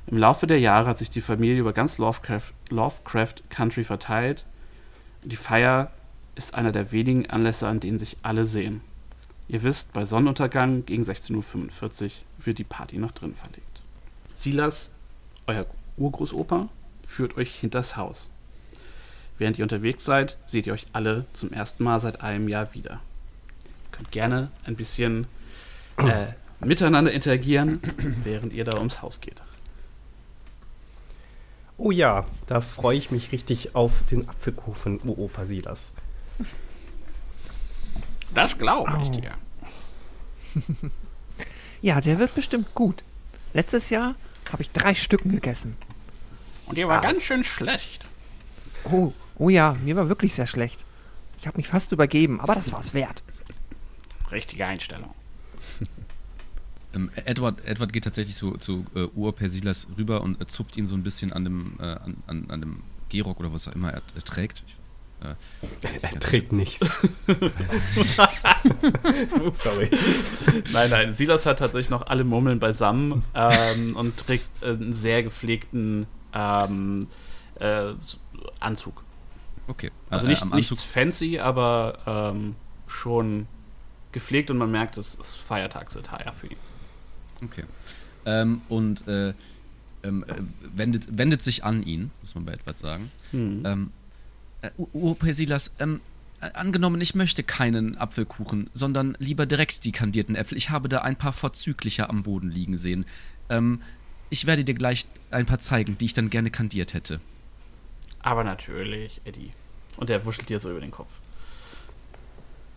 Im 0.07 0.17
Laufe 0.17 0.47
der 0.47 0.61
Jahre 0.61 0.87
hat 0.87 0.99
sich 0.99 1.11
die 1.11 1.21
Familie 1.21 1.59
über 1.59 1.73
ganz 1.73 1.99
Lovecraft, 1.99 2.53
Lovecraft 2.71 3.43
Country 3.51 3.83
verteilt. 3.83 4.47
Die 5.25 5.35
Feier 5.35 5.91
ist 6.37 6.55
einer 6.55 6.71
der 6.71 6.93
wenigen 6.93 7.29
Anlässe, 7.29 7.67
an 7.67 7.81
denen 7.81 7.99
sich 7.99 8.19
alle 8.23 8.47
sehen. 8.47 8.83
Ihr 9.49 9.63
wisst, 9.63 9.95
bei 9.95 10.05
Sonnenuntergang 10.05 10.85
gegen 10.85 11.03
16.45 11.03 12.05
Uhr 12.05 12.11
wird 12.39 12.59
die 12.59 12.65
Party 12.65 12.99
nach 12.99 13.13
drin 13.13 13.35
verlegt. 13.35 13.81
Silas, 14.35 14.91
euer 15.47 15.67
Urgroßopa, 15.97 16.69
führt 17.07 17.37
euch 17.39 17.55
hinters 17.55 17.97
Haus. 17.97 18.29
Während 19.39 19.59
ihr 19.59 19.65
unterwegs 19.65 20.05
seid, 20.05 20.37
seht 20.47 20.67
ihr 20.67 20.75
euch 20.75 20.87
alle 20.93 21.25
zum 21.33 21.53
ersten 21.53 21.83
Mal 21.83 21.99
seit 21.99 22.21
einem 22.21 22.49
Jahr 22.49 22.75
wieder. 22.75 23.01
Ihr 23.65 23.93
könnt 23.93 24.13
gerne 24.13 24.51
ein 24.65 24.77
bisschen 24.77 25.27
äh, 25.97 26.27
miteinander 26.65 27.13
interagieren, 27.13 27.81
während 28.25 28.53
ihr 28.53 28.65
da 28.65 28.77
ums 28.77 29.01
Haus 29.01 29.21
geht. 29.21 29.41
Oh 31.79 31.93
ja, 31.93 32.27
da 32.49 32.61
freue 32.61 32.99
ich 32.99 33.13
mich 33.13 33.31
richtig 33.33 33.77
auf 33.77 33.93
den 34.11 34.29
Apfelkuchen 34.29 35.01
Uopa 35.05 35.47
Silas. 35.47 35.95
Das 38.35 38.59
glaube 38.59 38.99
ich 39.03 39.11
dir. 39.11 39.33
Ja, 41.81 42.01
der 42.01 42.19
wird 42.19 42.35
bestimmt 42.35 42.75
gut. 42.75 43.05
Letztes 43.55 43.91
Jahr 43.91 44.15
habe 44.51 44.63
ich 44.63 44.71
drei 44.71 44.95
Stücken 44.95 45.31
gegessen. 45.31 45.77
Und 46.67 46.77
ihr 46.77 46.89
war 46.89 47.01
ganz 47.01 47.23
schön 47.23 47.45
schlecht. 47.45 48.05
Oh, 48.85 49.13
oh 49.37 49.49
ja, 49.49 49.75
mir 49.85 49.97
war 49.97 50.09
wirklich 50.09 50.35
sehr 50.35 50.47
schlecht. 50.47 50.85
Ich 51.39 51.47
habe 51.47 51.57
mich 51.57 51.69
fast 51.69 51.93
übergeben, 51.93 52.41
aber 52.41 52.55
das 52.55 52.73
war's 52.73 52.95
wert. 52.95 53.23
Richtige 54.31 54.67
Einstellung. 54.67 55.15
Ähm, 56.95 57.11
Edward, 57.27 57.63
Edward 57.67 57.93
geht 57.93 58.05
tatsächlich 58.05 58.35
so 58.35 58.57
zu 58.57 58.87
äh, 58.95 59.01
Urper 59.15 59.51
Silas 59.51 59.87
rüber 59.99 60.23
und 60.23 60.41
äh, 60.41 60.47
zupft 60.47 60.75
ihn 60.79 60.87
so 60.87 60.95
ein 60.95 61.03
bisschen 61.03 61.35
an 61.35 61.45
dem, 61.45 61.77
äh, 61.79 61.83
an, 61.83 62.17
an, 62.27 62.47
an 62.49 62.61
dem 62.63 62.83
Gehrock 63.11 63.41
oder 63.41 63.53
was 63.53 63.69
auch 63.69 63.75
immer 63.75 63.93
er, 63.93 64.01
er 64.15 64.25
trägt. 64.25 64.63
Ich, 64.67 64.75
äh, 65.23 65.35
Er 66.03 66.21
trägt 66.21 66.53
nichts. 66.53 66.81
Sorry. 69.55 69.91
Nein, 70.73 70.91
nein, 70.91 71.13
Silas 71.13 71.47
hat 71.47 71.59
tatsächlich 71.59 71.91
noch 71.91 72.07
alle 72.07 72.25
Murmeln 72.25 72.59
beisammen 72.59 73.25
ähm, 73.35 73.97
und 73.97 74.17
trägt 74.17 74.47
äh, 74.63 74.67
einen 74.69 74.93
sehr 74.93 75.23
gepflegten 75.23 76.07
ähm, 76.33 77.09
äh, 77.59 77.93
Anzug. 78.61 79.03
okay. 79.67 79.91
Also 80.11 80.27
Äh, 80.27 80.31
nicht, 80.31 80.43
am 80.43 80.51
nichts 80.51 80.83
fancy, 80.83 81.39
aber 81.39 81.99
ähm, 82.35 82.55
schon 82.87 83.47
gepflegt 84.13 84.51
und 84.51 84.59
man 84.59 84.71
merkt, 84.71 84.97
es 84.97 85.15
ist 85.17 85.37
Feiertagsattire 85.37 86.33
für 86.35 86.47
ihn. 86.49 86.57
Okay. 87.45 87.65
Ähm, 88.25 88.63
und 88.69 89.07
äh, 89.09 89.33
ähm, 90.03 90.25
äh, 90.29 90.35
wendet, 90.77 91.05
wendet 91.19 91.43
sich 91.43 91.65
an 91.65 91.83
ihn, 91.83 92.11
muss 92.21 92.35
man 92.35 92.45
bei 92.45 92.53
Edward 92.53 92.79
sagen. 92.79 93.11
Hm. 93.33 93.91
Äh, 94.63 94.71
Urper 94.93 95.35
Silas, 95.35 95.71
ähm, 95.79 96.01
äh, 96.41 96.51
angenommen, 96.53 97.01
ich 97.01 97.15
möchte 97.15 97.43
keinen 97.43 97.97
Apfelkuchen, 97.97 98.71
sondern 98.75 99.17
lieber 99.19 99.47
direkt 99.47 99.85
die 99.85 99.93
kandierten 99.93 100.35
Äpfel. 100.35 100.59
Ich 100.59 100.71
habe 100.71 100.89
da 100.89 101.03
ein 101.03 101.17
paar 101.17 101.33
vorzügliche 101.33 102.09
am 102.09 102.23
Boden 102.23 102.51
liegen 102.51 102.77
sehen. 102.77 103.07
Ähm, 103.49 103.83
ich 104.31 104.47
werde 104.47 104.65
dir 104.65 104.75
gleich 104.75 105.07
ein 105.31 105.47
paar 105.47 105.59
zeigen, 105.59 105.97
die 105.99 106.07
ich 106.07 106.15
dann 106.15 106.31
gerne 106.31 106.51
kandiert 106.51 106.95
hätte. 106.95 107.21
Aber 108.21 108.45
natürlich, 108.45 109.21
Eddie. 109.25 109.53
Und 109.97 110.11
er 110.11 110.25
wuschelt 110.25 110.49
dir 110.49 110.61
so 110.61 110.71
über 110.71 110.81
den 110.81 110.91
Kopf. 110.91 111.09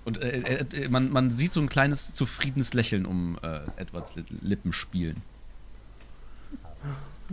Und 0.05 0.21
äh, 0.21 0.39
äh, 0.39 0.83
äh, 0.83 0.89
man, 0.89 1.11
man 1.11 1.31
sieht 1.31 1.53
so 1.53 1.61
ein 1.61 1.69
kleines 1.69 2.13
zufriedenes 2.13 2.73
Lächeln 2.73 3.05
um 3.05 3.37
äh, 3.43 3.59
Edwards 3.77 4.15
Li- 4.15 4.23
Lippen 4.41 4.73
spielen. 4.73 5.21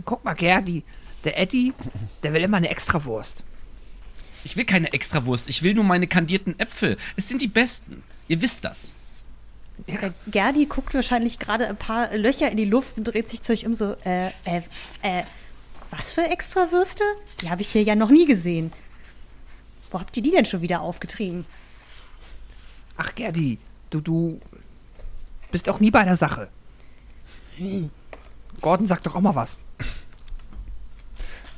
Guck 0.05 0.23
mal, 0.23 0.33
Gerdi, 0.33 0.83
der 1.23 1.39
Eddie, 1.39 1.73
der 2.21 2.33
will 2.33 2.43
immer 2.43 2.57
eine 2.57 2.69
Extrawurst. 2.69 3.43
Ich 4.43 4.55
will 4.55 4.65
keine 4.65 4.93
Extrawurst, 4.93 5.49
ich 5.49 5.63
will 5.63 5.73
nur 5.73 5.83
meine 5.83 6.07
kandierten 6.07 6.57
Äpfel. 6.59 6.97
Es 7.15 7.27
sind 7.27 7.41
die 7.41 7.47
besten. 7.47 8.03
Ihr 8.27 8.41
wisst 8.41 8.63
das. 8.63 8.93
Äh, 9.87 10.11
Gerdi 10.27 10.65
guckt 10.65 10.93
wahrscheinlich 10.93 11.39
gerade 11.39 11.67
ein 11.67 11.77
paar 11.77 12.15
Löcher 12.15 12.49
in 12.51 12.57
die 12.57 12.65
Luft 12.65 12.97
und 12.97 13.05
dreht 13.05 13.29
sich 13.29 13.41
zu 13.41 13.53
euch 13.53 13.65
um 13.65 13.75
so, 13.75 13.95
äh, 14.05 14.27
äh, 14.45 14.61
äh, 15.01 15.23
was 15.91 16.11
für 16.13 16.23
Extrawürste? 16.23 17.03
Die 17.41 17.49
habe 17.49 17.61
ich 17.61 17.69
hier 17.71 17.83
ja 17.83 17.95
noch 17.95 18.09
nie 18.09 18.25
gesehen. 18.25 18.71
Wo 19.91 19.99
habt 19.99 20.15
ihr 20.17 20.23
die 20.23 20.31
denn 20.31 20.45
schon 20.45 20.61
wieder 20.61 20.81
aufgetrieben? 20.81 21.45
Ach, 22.97 23.15
Gerdi, 23.15 23.57
du, 23.89 24.01
du 24.01 24.39
bist 25.51 25.67
auch 25.69 25.79
nie 25.79 25.89
bei 25.89 26.03
der 26.03 26.17
Sache. 26.17 26.49
Gordon 28.61 28.87
sagt 28.87 29.07
doch 29.07 29.15
auch 29.15 29.21
mal 29.21 29.35
was. 29.35 29.59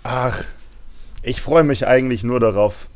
Ach, 0.03 0.43
ich 1.24 1.42
freue 1.42 1.63
mich 1.63 1.88
eigentlich 1.88 2.24
nur 2.24 2.40
darauf, 2.40 2.88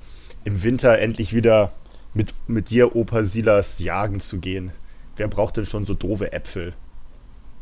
im 0.43 0.63
Winter 0.63 0.99
endlich 0.99 1.33
wieder 1.33 1.71
mit, 2.13 2.33
mit 2.47 2.69
dir, 2.69 2.95
Opa 2.95 3.23
Silas, 3.23 3.79
jagen 3.79 4.19
zu 4.19 4.39
gehen. 4.39 4.71
Wer 5.17 5.27
braucht 5.27 5.57
denn 5.57 5.65
schon 5.65 5.85
so 5.85 5.93
doofe 5.93 6.33
Äpfel? 6.33 6.73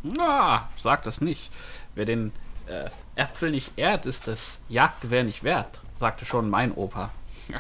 Na, 0.04 0.70
sag 0.78 1.04
das 1.04 1.22
nicht. 1.22 1.52
Wer 1.96 2.06
den 2.06 2.32
äh, 2.68 2.90
Äpfel 3.16 3.52
nicht 3.52 3.72
ehrt, 3.78 4.06
ist 4.06 4.28
das 4.28 4.60
Jagdgewehr 4.70 5.24
nicht 5.24 5.44
wert, 5.44 5.82
sagte 5.96 6.26
schon 6.26 6.50
mein 6.50 6.72
Opa. 6.72 7.12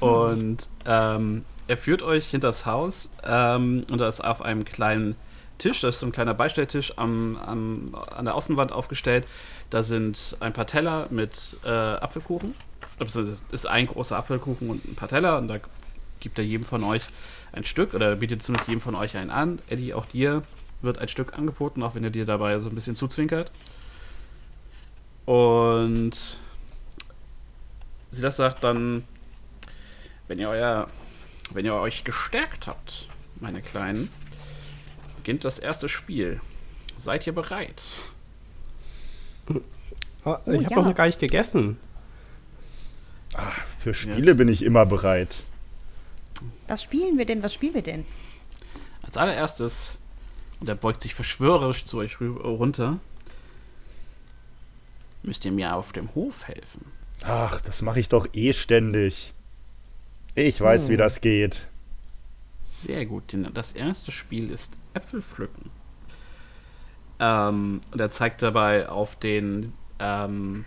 und 0.00 0.68
ähm, 0.86 1.44
er 1.68 1.76
führt 1.76 2.02
euch 2.02 2.28
hinters 2.28 2.66
Haus 2.66 3.08
ähm, 3.24 3.84
und 3.90 3.98
da 3.98 4.08
ist 4.08 4.22
auf 4.22 4.42
einem 4.42 4.64
kleinen 4.64 5.16
Tisch, 5.58 5.80
da 5.80 5.88
ist 5.88 6.00
so 6.00 6.06
ein 6.06 6.12
kleiner 6.12 6.34
Beistelltisch 6.34 6.94
am, 6.96 7.36
am, 7.36 7.94
an 7.94 8.24
der 8.24 8.34
Außenwand 8.34 8.72
aufgestellt. 8.72 9.26
Da 9.70 9.82
sind 9.82 10.36
ein 10.40 10.52
paar 10.52 10.66
Teller 10.66 11.06
mit 11.10 11.56
äh, 11.64 11.68
Apfelkuchen 11.68 12.54
also 12.98 13.24
das 13.24 13.44
ist 13.50 13.66
ein 13.66 13.86
großer 13.86 14.16
Apfelkuchen 14.16 14.70
und 14.70 14.84
ein 14.84 14.94
paar 14.94 15.08
Teller 15.08 15.38
und 15.38 15.48
da 15.48 15.58
gibt 16.20 16.38
er 16.38 16.44
jedem 16.44 16.64
von 16.64 16.84
euch 16.84 17.02
ein 17.52 17.64
Stück 17.64 17.94
oder 17.94 18.16
bietet 18.16 18.42
zumindest 18.42 18.68
jedem 18.68 18.80
von 18.80 18.94
euch 18.94 19.16
einen 19.16 19.30
an. 19.30 19.58
Eddie, 19.68 19.94
auch 19.94 20.06
dir 20.06 20.42
wird 20.80 20.98
ein 20.98 21.08
Stück 21.08 21.34
angeboten, 21.36 21.82
auch 21.82 21.94
wenn 21.94 22.04
er 22.04 22.10
dir 22.10 22.24
dabei 22.24 22.58
so 22.60 22.68
ein 22.68 22.74
bisschen 22.74 22.96
zuzwinkert. 22.96 23.50
Und 25.26 26.40
sie 28.10 28.22
das 28.22 28.36
sagt 28.36 28.64
dann, 28.64 29.04
wenn 30.28 30.38
ihr 30.38 30.48
euer, 30.48 30.88
wenn 31.52 31.64
ihr 31.64 31.74
euch 31.74 32.04
gestärkt 32.04 32.66
habt, 32.66 33.08
meine 33.40 33.62
Kleinen, 33.62 34.10
beginnt 35.22 35.44
das 35.44 35.60
erste 35.60 35.88
Spiel. 35.88 36.40
Seid 36.96 37.28
ihr 37.28 37.32
bereit? 37.32 37.84
Oh, 39.48 39.60
Oh, 40.24 40.36
ich 40.52 40.64
habe 40.66 40.74
ja. 40.74 40.82
noch 40.82 40.94
gar 40.94 41.06
nicht 41.06 41.20
gegessen. 41.20 41.78
Für 43.80 43.94
Spiele 43.94 44.34
bin 44.34 44.48
ich 44.48 44.62
immer 44.62 44.84
bereit. 44.84 45.44
Was 46.66 46.82
spielen 46.82 47.18
wir 47.18 47.24
denn? 47.24 47.42
Was 47.42 47.54
spielen 47.54 47.74
wir 47.74 47.82
denn? 47.82 48.04
Als 49.02 49.16
allererstes, 49.16 49.96
und 50.60 50.68
er 50.68 50.74
beugt 50.74 51.02
sich 51.02 51.14
verschwörerisch 51.14 51.84
zu 51.84 51.98
euch 51.98 52.20
runter, 52.20 52.98
müsst 55.22 55.44
ihr 55.44 55.52
mir 55.52 55.74
auf 55.76 55.92
dem 55.92 56.14
Hof 56.16 56.46
helfen. 56.48 56.84
Ach, 57.22 57.60
das 57.60 57.82
mache 57.82 58.00
ich 58.00 58.08
doch 58.08 58.26
eh 58.32 58.52
ständig. 58.52 59.34
Ich 60.34 60.60
weiß, 60.60 60.88
wie 60.88 60.96
das 60.96 61.20
geht. 61.20 61.68
Sehr 62.82 63.06
gut, 63.06 63.24
das 63.54 63.72
erste 63.72 64.10
Spiel 64.10 64.50
ist 64.50 64.76
Äpfel 64.92 65.22
pflücken. 65.22 65.70
Ähm, 67.20 67.80
und 67.92 68.00
er 68.00 68.10
zeigt 68.10 68.42
dabei 68.42 68.88
auf 68.88 69.14
den, 69.14 69.72
ähm, 70.00 70.64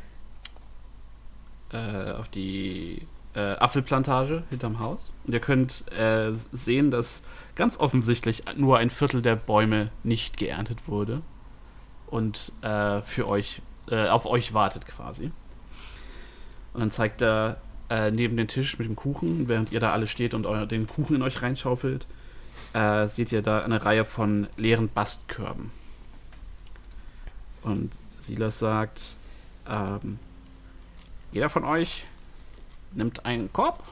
äh, 1.73 2.11
auf 2.11 2.29
die 2.29 3.05
äh, 3.33 3.57
Apfelplantage 3.57 4.43
hinterm 4.49 4.79
Haus. 4.79 5.11
Und 5.25 5.33
ihr 5.33 5.41
könnt 5.41 5.91
äh, 5.91 6.31
sehen, 6.53 6.89
dass 6.89 7.21
ganz 7.55 7.77
offensichtlich 7.77 8.43
nur 8.55 8.77
ein 8.77 8.91
Viertel 8.91 9.21
der 9.21 9.35
Bäume 9.35 9.91
nicht 10.03 10.37
geerntet 10.37 10.87
wurde 10.87 11.21
und 12.07 12.53
äh, 12.61 13.01
für 13.01 13.27
euch, 13.27 13.61
äh, 13.89 14.07
auf 14.07 14.25
euch 14.25 14.53
wartet 14.53 14.87
quasi. 14.87 15.31
Und 16.73 16.79
dann 16.79 16.91
zeigt 16.91 17.21
er 17.21 17.57
äh, 17.89 18.11
neben 18.11 18.37
den 18.37 18.47
Tisch 18.47 18.79
mit 18.79 18.87
dem 18.87 18.95
Kuchen, 18.95 19.47
während 19.47 19.71
ihr 19.71 19.79
da 19.79 19.91
alle 19.91 20.07
steht 20.07 20.33
und 20.33 20.45
euer, 20.45 20.65
den 20.65 20.87
Kuchen 20.87 21.15
in 21.15 21.21
euch 21.21 21.41
reinschaufelt, 21.41 22.05
äh, 22.73 23.07
seht 23.07 23.31
ihr 23.31 23.41
da 23.41 23.63
eine 23.63 23.85
Reihe 23.85 24.05
von 24.05 24.47
leeren 24.57 24.89
Bastkörben. 24.89 25.71
Und 27.61 27.91
Silas 28.19 28.59
sagt, 28.59 29.15
ähm, 29.67 30.19
jeder 31.31 31.49
von 31.49 31.63
euch 31.63 32.05
nimmt 32.93 33.25
einen 33.25 33.51
Korb, 33.51 33.83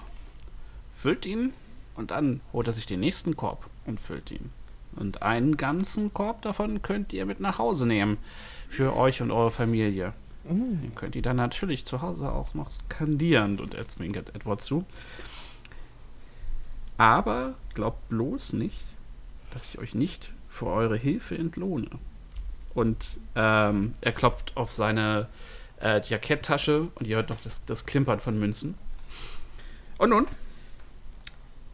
füllt 0.95 1.25
ihn 1.25 1.53
und 1.95 2.11
dann 2.11 2.41
holt 2.51 2.67
er 2.67 2.73
sich 2.73 2.85
den 2.85 2.99
nächsten 2.99 3.35
Korb 3.35 3.69
und 3.85 3.99
füllt 3.99 4.31
ihn. 4.31 4.51
Und 4.95 5.21
einen 5.21 5.57
ganzen 5.57 6.13
Korb 6.13 6.41
davon 6.43 6.81
könnt 6.81 7.13
ihr 7.13 7.25
mit 7.25 7.39
nach 7.39 7.57
Hause 7.57 7.85
nehmen 7.85 8.17
für 8.69 8.95
euch 8.95 9.21
und 9.21 9.31
eure 9.31 9.51
Familie. 9.51 10.13
Den 10.45 10.93
könnt 10.95 11.15
ihr 11.15 11.21
dann 11.21 11.37
natürlich 11.37 11.85
zu 11.85 12.01
Hause 12.01 12.31
auch 12.31 12.53
noch 12.53 12.69
kandieren 12.89 13.59
und 13.59 13.73
er 13.73 13.87
zwinkert 13.87 14.35
Edward 14.35 14.61
zu. 14.61 14.85
Aber 16.97 17.55
glaubt 17.73 18.09
bloß 18.09 18.53
nicht, 18.53 18.79
dass 19.51 19.67
ich 19.67 19.79
euch 19.79 19.95
nicht 19.95 20.31
für 20.49 20.67
eure 20.67 20.97
Hilfe 20.97 21.37
entlohne. 21.37 21.89
Und 22.73 23.17
ähm, 23.35 23.93
er 24.01 24.11
klopft 24.11 24.57
auf 24.57 24.71
seine 24.71 25.27
äh, 25.81 26.01
Jacketttasche 26.01 26.87
und 26.95 27.07
ihr 27.07 27.17
hört 27.17 27.29
noch 27.29 27.41
das, 27.43 27.63
das 27.65 27.85
Klimpern 27.85 28.19
von 28.19 28.39
Münzen. 28.39 28.75
Und 29.97 30.09
nun, 30.09 30.27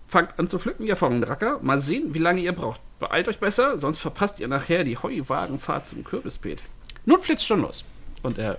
fangt 0.05 0.37
an 0.37 0.47
zu 0.47 0.59
pflücken, 0.59 0.85
ihr 0.85 1.01
Racker. 1.01 1.59
Mal 1.61 1.79
sehen, 1.79 2.13
wie 2.13 2.19
lange 2.19 2.41
ihr 2.41 2.53
braucht. 2.53 2.81
Beeilt 2.99 3.27
euch 3.27 3.39
besser, 3.39 3.77
sonst 3.77 3.99
verpasst 3.99 4.39
ihr 4.39 4.47
nachher 4.47 4.83
die 4.83 4.97
Heuwagenfahrt 4.97 5.87
zum 5.87 6.03
Kürbisbeet. 6.03 6.63
Nun 7.05 7.19
flitzt 7.19 7.45
schon 7.45 7.61
los. 7.61 7.83
Und 8.23 8.37
er 8.37 8.57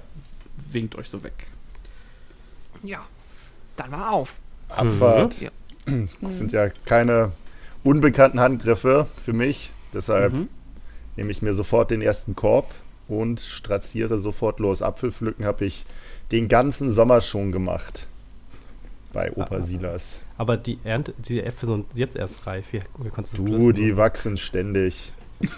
winkt 0.72 0.94
euch 0.96 1.08
so 1.08 1.22
weg. 1.22 1.46
Ja, 2.82 3.04
dann 3.76 3.90
mal 3.90 4.10
auf. 4.10 4.38
Abfahrt. 4.68 5.40
Ja. 5.40 5.50
Das 6.20 6.38
sind 6.38 6.52
ja 6.52 6.68
keine 6.84 7.32
unbekannten 7.82 8.38
Handgriffe 8.40 9.06
für 9.24 9.32
mich. 9.32 9.70
Deshalb 9.92 10.32
Mhm. 10.32 10.48
nehme 11.16 11.30
ich 11.32 11.42
mir 11.42 11.52
sofort 11.54 11.90
den 11.90 12.00
ersten 12.02 12.36
Korb 12.36 12.72
und 13.08 13.40
straziere 13.40 14.18
sofort 14.18 14.60
los. 14.60 14.82
Apfelpflücken 14.82 15.44
habe 15.44 15.64
ich 15.64 15.84
den 16.30 16.46
ganzen 16.48 16.90
Sommer 16.92 17.20
schon 17.20 17.50
gemacht. 17.50 18.06
Bei 19.12 19.32
Opa 19.32 19.56
Ah. 19.56 19.62
Silas. 19.62 20.20
Aber 20.38 20.56
die 20.56 20.78
Ernte, 20.84 21.12
die 21.18 21.42
Äpfel 21.42 21.68
sind 21.68 21.86
jetzt 21.94 22.14
erst 22.16 22.46
reif. 22.46 22.66
Wie, 22.72 22.80
wie 23.02 23.08
konntest 23.08 23.38
du 23.38 23.44
Du, 23.44 23.72
die 23.72 23.96
wachsen 23.96 24.36
ständig. 24.36 25.12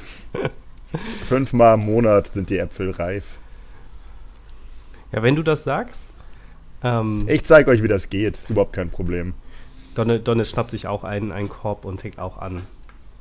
Fünfmal 1.27 1.75
im 1.75 1.81
Monat 1.87 2.33
sind 2.35 2.49
die 2.51 2.59
Äpfel 2.59 2.91
reif. 2.91 3.39
Ja, 5.13 5.23
wenn 5.23 5.35
du 5.35 5.43
das 5.43 5.65
sagst, 5.65 6.13
ähm, 6.83 7.25
Ich 7.29 7.45
zeige 7.45 7.71
euch, 7.71 7.83
wie 7.83 7.89
das 7.89 8.11
geht. 8.11 8.35
Ist 8.35 8.51
überhaupt 8.51 8.73
kein 8.73 8.91
Problem. 8.91 9.35
Donne, 9.95 10.21
Donne 10.21 10.45
schnappt 10.45 10.71
sich 10.71 10.87
auch 10.87 11.05
einen, 11.05 11.33
einen 11.33 11.49
Korb 11.49 11.85
und 11.85 12.01
fängt 12.01 12.19
auch 12.19 12.39
an. 12.39 12.63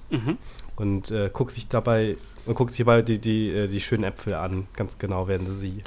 Mhm. 0.09 0.37
Und 0.75 1.11
äh, 1.11 1.29
guckt 1.31 1.51
sich 1.51 1.67
dabei 1.67 2.17
und 2.45 2.55
guckt 2.55 2.71
sich 2.71 2.79
dabei 2.79 3.01
die, 3.01 3.19
die, 3.19 3.49
äh, 3.49 3.67
die 3.67 3.81
schönen 3.81 4.03
Äpfel 4.03 4.33
an, 4.33 4.67
ganz 4.75 4.97
genau, 4.97 5.27
während 5.27 5.47
er 5.49 5.55
sie 5.55 5.83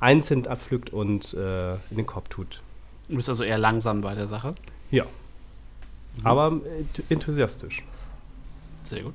einzeln 0.00 0.46
abpflückt 0.46 0.90
und 0.90 1.32
äh, 1.34 1.74
in 1.74 1.96
den 1.96 2.06
Korb 2.06 2.28
tut. 2.28 2.60
Du 3.08 3.16
bist 3.16 3.28
also 3.28 3.42
eher 3.42 3.58
langsam 3.58 4.00
bei 4.00 4.14
der 4.14 4.26
Sache. 4.26 4.54
Ja. 4.90 5.04
Mhm. 5.04 6.26
Aber 6.26 6.60
äh, 6.64 7.12
enthusiastisch. 7.12 7.82
Sehr 8.82 9.02
gut. 9.02 9.14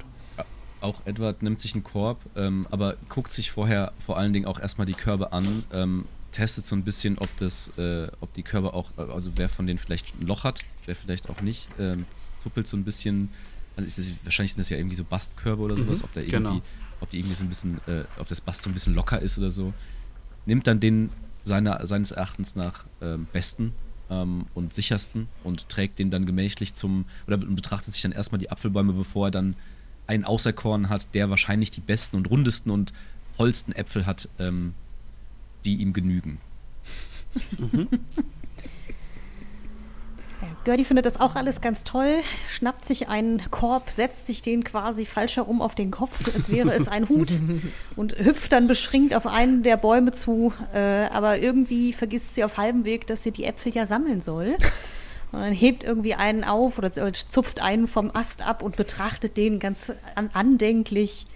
Auch 0.81 1.01
Edward 1.03 1.43
nimmt 1.43 1.59
sich 1.59 1.73
einen 1.73 1.83
Korb, 1.83 2.21
ähm, 2.37 2.65
aber 2.71 2.95
guckt 3.09 3.33
sich 3.33 3.51
vorher 3.51 3.91
vor 4.05 4.17
allen 4.17 4.31
Dingen 4.31 4.45
auch 4.45 4.61
erstmal 4.61 4.87
die 4.87 4.93
Körbe 4.93 5.33
an, 5.33 5.65
ähm, 5.73 6.05
testet 6.31 6.65
so 6.65 6.75
ein 6.75 6.83
bisschen, 6.83 7.17
ob 7.17 7.29
das, 7.37 7.71
äh, 7.77 8.07
ob 8.21 8.33
die 8.33 8.43
Körbe 8.43 8.73
auch, 8.73 8.91
äh, 8.97 9.01
also 9.01 9.31
wer 9.37 9.49
von 9.49 9.65
denen 9.67 9.79
vielleicht 9.79 10.13
ein 10.19 10.27
Loch 10.27 10.43
hat, 10.43 10.61
wer 10.85 10.95
vielleicht 10.95 11.29
auch 11.29 11.41
nicht, 11.41 11.67
ähm, 11.79 12.05
zuppelt 12.43 12.67
so 12.67 12.77
ein 12.77 12.83
bisschen, 12.83 13.29
also 13.75 13.87
ist 13.87 13.97
das, 13.97 14.07
wahrscheinlich 14.23 14.53
sind 14.53 14.59
das 14.59 14.69
ja 14.69 14.77
irgendwie 14.77 14.95
so 14.95 15.03
Bastkörbe 15.03 15.61
oder 15.63 15.77
sowas, 15.77 15.99
Mhm, 15.99 16.05
ob 16.05 16.13
da 16.13 16.19
irgendwie, 16.21 16.31
genau. 16.37 16.61
ob 17.01 17.09
die 17.09 17.17
irgendwie 17.19 17.35
so 17.35 17.43
ein 17.43 17.49
bisschen, 17.49 17.77
äh, 17.87 18.03
ob 18.17 18.27
das 18.27 18.41
Bast 18.41 18.61
so 18.61 18.69
ein 18.69 18.73
bisschen 18.73 18.93
locker 18.95 19.19
ist 19.19 19.37
oder 19.37 19.51
so. 19.51 19.73
Nimmt 20.45 20.67
dann 20.67 20.79
den 20.79 21.09
seiner, 21.45 21.85
seines 21.87 22.11
Erachtens 22.11 22.55
nach 22.55 22.85
ähm, 23.01 23.27
besten 23.31 23.73
ähm, 24.09 24.45
und 24.53 24.73
sichersten 24.73 25.27
und 25.43 25.69
trägt 25.69 25.99
den 25.99 26.11
dann 26.11 26.25
gemächlich 26.25 26.73
zum, 26.73 27.05
oder 27.27 27.37
be- 27.37 27.45
betrachtet 27.47 27.93
sich 27.93 28.01
dann 28.01 28.11
erstmal 28.11 28.39
die 28.39 28.51
Apfelbäume, 28.51 28.93
bevor 28.93 29.27
er 29.27 29.31
dann 29.31 29.55
einen 30.07 30.25
Auserkoren 30.25 30.89
hat, 30.89 31.07
der 31.13 31.29
wahrscheinlich 31.29 31.71
die 31.71 31.81
besten 31.81 32.15
und 32.17 32.29
rundesten 32.29 32.71
und 32.71 32.93
vollsten 33.37 33.73
Äpfel 33.73 34.05
hat, 34.05 34.27
ähm, 34.39 34.73
die 35.65 35.77
ihm 35.77 35.93
genügen. 35.93 36.39
Ja, 40.41 40.47
Gertie 40.63 40.85
findet 40.85 41.05
das 41.05 41.19
auch 41.19 41.35
alles 41.35 41.59
ganz 41.59 41.83
toll, 41.83 42.21
schnappt 42.47 42.85
sich 42.85 43.09
einen 43.09 43.41
Korb, 43.51 43.89
setzt 43.89 44.25
sich 44.25 44.41
den 44.41 44.63
quasi 44.63 45.05
falsch 45.05 45.35
herum 45.35 45.61
auf 45.61 45.75
den 45.75 45.91
Kopf, 45.91 46.33
als 46.33 46.49
wäre 46.49 46.73
es 46.73 46.87
ein 46.87 47.09
Hut 47.09 47.33
und 47.97 48.17
hüpft 48.17 48.53
dann 48.53 48.67
beschrinkt 48.67 49.13
auf 49.13 49.27
einen 49.27 49.63
der 49.63 49.75
Bäume 49.75 50.13
zu. 50.13 50.53
Äh, 50.73 51.07
aber 51.07 51.39
irgendwie 51.39 51.91
vergisst 51.91 52.35
sie 52.35 52.43
auf 52.45 52.55
halbem 52.55 52.85
Weg, 52.85 53.05
dass 53.07 53.23
sie 53.23 53.31
die 53.31 53.43
Äpfel 53.43 53.73
ja 53.73 53.85
sammeln 53.85 54.21
soll. 54.21 54.55
Und 55.31 55.41
dann 55.41 55.53
hebt 55.53 55.83
irgendwie 55.83 56.15
einen 56.15 56.43
auf 56.43 56.77
oder 56.77 56.91
zupft 56.91 57.61
einen 57.61 57.87
vom 57.87 58.09
Ast 58.15 58.47
ab 58.47 58.63
und 58.63 58.77
betrachtet 58.77 59.35
den 59.35 59.59
ganz 59.59 59.91
an 60.15 60.29
andenklich 60.33 61.27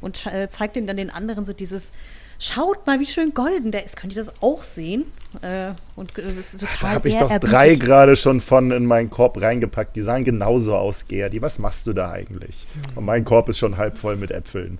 und 0.00 0.26
äh, 0.26 0.48
zeigt 0.48 0.76
den 0.76 0.86
dann 0.86 0.96
den 0.96 1.10
anderen 1.10 1.44
so 1.44 1.52
dieses 1.52 1.92
Schaut 2.38 2.86
mal, 2.86 3.00
wie 3.00 3.06
schön 3.06 3.32
golden 3.32 3.70
der 3.70 3.84
ist. 3.84 3.96
Könnt 3.96 4.12
ihr 4.14 4.22
das 4.22 4.42
auch 4.42 4.62
sehen? 4.62 5.04
Äh, 5.40 5.70
und 5.96 6.16
äh, 6.18 6.34
das 6.34 6.54
ist 6.54 6.60
total 6.60 6.76
Da 6.80 6.88
habe 6.90 7.08
ich 7.08 7.16
doch 7.16 7.30
drei 7.38 7.74
gerade 7.76 8.16
schon 8.16 8.40
von 8.40 8.70
in 8.70 8.84
meinen 8.84 9.08
Korb 9.08 9.40
reingepackt. 9.40 9.96
Die 9.96 10.02
sahen 10.02 10.24
genauso 10.24 10.76
aus, 10.76 11.08
Gerdi. 11.08 11.40
Was 11.40 11.58
machst 11.58 11.86
du 11.86 11.92
da 11.92 12.10
eigentlich? 12.10 12.66
Und 12.94 13.04
mein 13.06 13.24
Korb 13.24 13.48
ist 13.48 13.58
schon 13.58 13.76
halb 13.76 13.96
voll 13.96 14.16
mit 14.16 14.30
Äpfeln. 14.30 14.78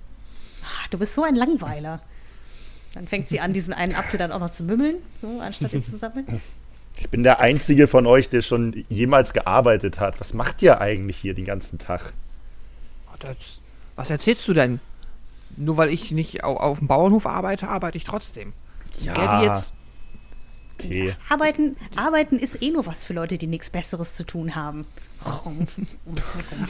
Ah, 0.63 0.87
Du 0.91 0.97
bist 0.99 1.13
so 1.15 1.23
ein 1.23 1.35
Langweiler. 1.35 1.99
Dann 2.93 3.07
fängt 3.07 3.27
sie 3.29 3.39
an, 3.39 3.53
diesen 3.53 3.73
einen 3.73 3.95
Apfel 3.95 4.17
dann 4.17 4.31
auch 4.31 4.39
noch 4.39 4.49
zu 4.49 4.63
mümmeln, 4.63 4.95
so, 5.21 5.39
anstatt 5.39 5.73
ihn 5.73 5.83
zu 5.83 5.97
sammeln. 5.97 6.41
Ich 6.99 7.09
bin 7.09 7.21
der 7.21 7.39
Einzige 7.39 7.87
von 7.87 8.07
euch, 8.07 8.29
der 8.29 8.41
schon 8.41 8.83
jemals 8.89 9.33
gearbeitet 9.33 9.99
hat. 9.99 10.19
Was 10.19 10.33
macht 10.33 10.61
ihr 10.63 10.81
eigentlich 10.81 11.17
hier 11.17 11.35
den 11.35 11.45
ganzen 11.45 11.77
Tag? 11.77 12.13
Das, 13.19 13.35
was 13.95 14.09
erzählst 14.09 14.47
du 14.47 14.53
denn? 14.53 14.79
Nur 15.55 15.77
weil 15.77 15.89
ich 15.89 16.11
nicht 16.11 16.43
auf, 16.43 16.57
auf 16.59 16.79
dem 16.79 16.87
Bauernhof 16.87 17.25
arbeite, 17.25 17.67
arbeite 17.69 17.97
ich 17.97 18.03
trotzdem. 18.03 18.53
Gerdi 19.03 19.45
jetzt. 19.45 19.71
Okay. 20.79 21.15
Arbeiten, 21.29 21.75
arbeiten 21.95 22.37
ist 22.37 22.61
eh 22.61 22.69
nur 22.69 22.85
was 22.85 23.03
für 23.05 23.13
Leute, 23.13 23.37
die 23.39 23.47
nichts 23.47 23.69
Besseres 23.71 24.13
zu 24.13 24.23
tun 24.25 24.55
haben. 24.55 24.85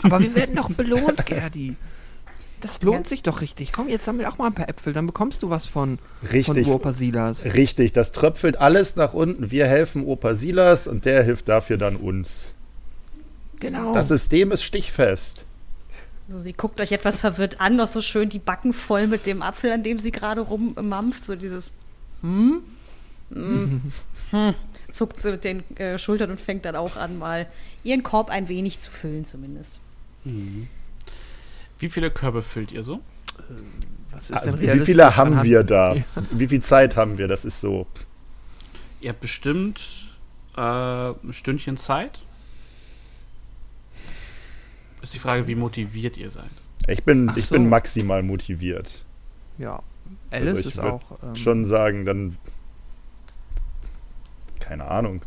Aber 0.03 0.19
wir 0.21 0.33
werden 0.35 0.55
doch 0.55 0.69
belohnt, 0.69 1.25
Gerdi. 1.25 1.75
Das 2.61 2.81
lohnt 2.81 3.05
Ja. 3.05 3.09
sich 3.09 3.21
doch 3.23 3.41
richtig. 3.41 3.71
Komm, 3.71 3.87
jetzt 3.87 4.05
sammel 4.05 4.25
auch 4.25 4.37
mal 4.39 4.47
ein 4.47 4.53
paar 4.53 4.67
Äpfel, 4.69 4.91
dann 4.93 5.05
bekommst 5.05 5.43
du 5.43 5.49
was 5.49 5.65
von, 5.67 5.99
Richtig. 6.31 6.65
von 6.65 6.73
Opa 6.75 6.91
Silas. 6.91 7.53
Richtig, 7.53 7.93
das 7.93 8.11
tröpfelt 8.13 8.57
alles 8.57 8.95
nach 8.95 9.13
unten. 9.13 9.51
Wir 9.51 9.67
helfen 9.67 10.03
Opa 10.05 10.33
Silas 10.33 10.87
und 10.87 11.05
der 11.05 11.23
hilft 11.23 11.49
dafür 11.49 11.77
dann 11.77 11.95
uns. 11.97 12.53
Genau. 13.59 13.93
Das 13.93 14.07
System 14.07 14.51
ist 14.51 14.63
stichfest. 14.63 15.45
So, 16.29 16.39
sie 16.39 16.53
guckt 16.53 16.81
euch 16.81 16.91
etwas 16.91 17.21
verwirrt 17.21 17.61
an, 17.61 17.77
noch 17.77 17.87
so 17.87 18.01
schön 18.01 18.27
die 18.29 18.39
Backen 18.39 18.73
voll 18.73 19.07
mit 19.07 19.25
dem 19.25 19.41
Apfel, 19.41 19.71
an 19.71 19.83
dem 19.83 19.97
sie 19.97 20.11
gerade 20.11 20.41
rummampft. 20.41 21.25
So 21.25 21.35
dieses 21.35 21.71
Hm? 22.21 22.61
Hm. 23.31 23.81
hm. 24.31 24.53
Zuckt 24.91 25.19
sie 25.21 25.31
mit 25.31 25.43
den 25.43 25.63
äh, 25.77 25.97
Schultern 25.99 26.31
und 26.31 26.39
fängt 26.41 26.65
dann 26.65 26.75
auch 26.75 26.95
an, 26.97 27.17
mal 27.19 27.47
ihren 27.83 28.03
Korb 28.03 28.29
ein 28.29 28.47
wenig 28.49 28.79
zu 28.81 28.89
füllen, 28.91 29.25
zumindest. 29.25 29.79
Wie 30.23 31.89
viele 31.89 32.11
Körbe 32.11 32.41
füllt 32.41 32.71
ihr 32.71 32.83
so? 32.83 32.99
was 34.11 34.31
Ah, 34.31 34.41
Wie 34.45 34.49
realistisch 34.65 34.85
viele 34.87 35.15
haben 35.15 35.31
anhand- 35.33 35.45
wir 35.45 35.63
da? 35.63 35.95
Wie 36.31 36.47
viel 36.47 36.61
Zeit 36.61 36.97
haben 36.97 37.17
wir? 37.17 37.27
Das 37.27 37.45
ist 37.45 37.61
so. 37.61 37.85
Ihr 38.99 39.09
habt 39.11 39.19
bestimmt 39.21 39.79
äh, 40.57 40.61
ein 40.61 41.31
Stündchen 41.33 41.77
Zeit. 41.77 42.19
Ist 45.01 45.13
die 45.13 45.19
Frage, 45.19 45.47
wie 45.47 45.55
motiviert 45.55 46.17
ihr 46.17 46.31
seid. 46.31 46.49
Ich 46.87 47.03
bin, 47.03 47.29
Ach 47.29 47.37
ich 47.37 47.45
so. 47.47 47.55
bin 47.55 47.69
maximal 47.69 48.23
motiviert. 48.23 49.03
Ja. 49.57 49.81
Alice 50.31 50.49
Also 50.57 50.59
ich 50.59 50.65
ist 50.75 50.79
auch. 50.79 51.01
Ähm, 51.23 51.35
Schon 51.35 51.65
sagen, 51.65 52.05
dann. 52.05 52.37
Keine 54.59 54.85
Ahnung. 54.85 55.21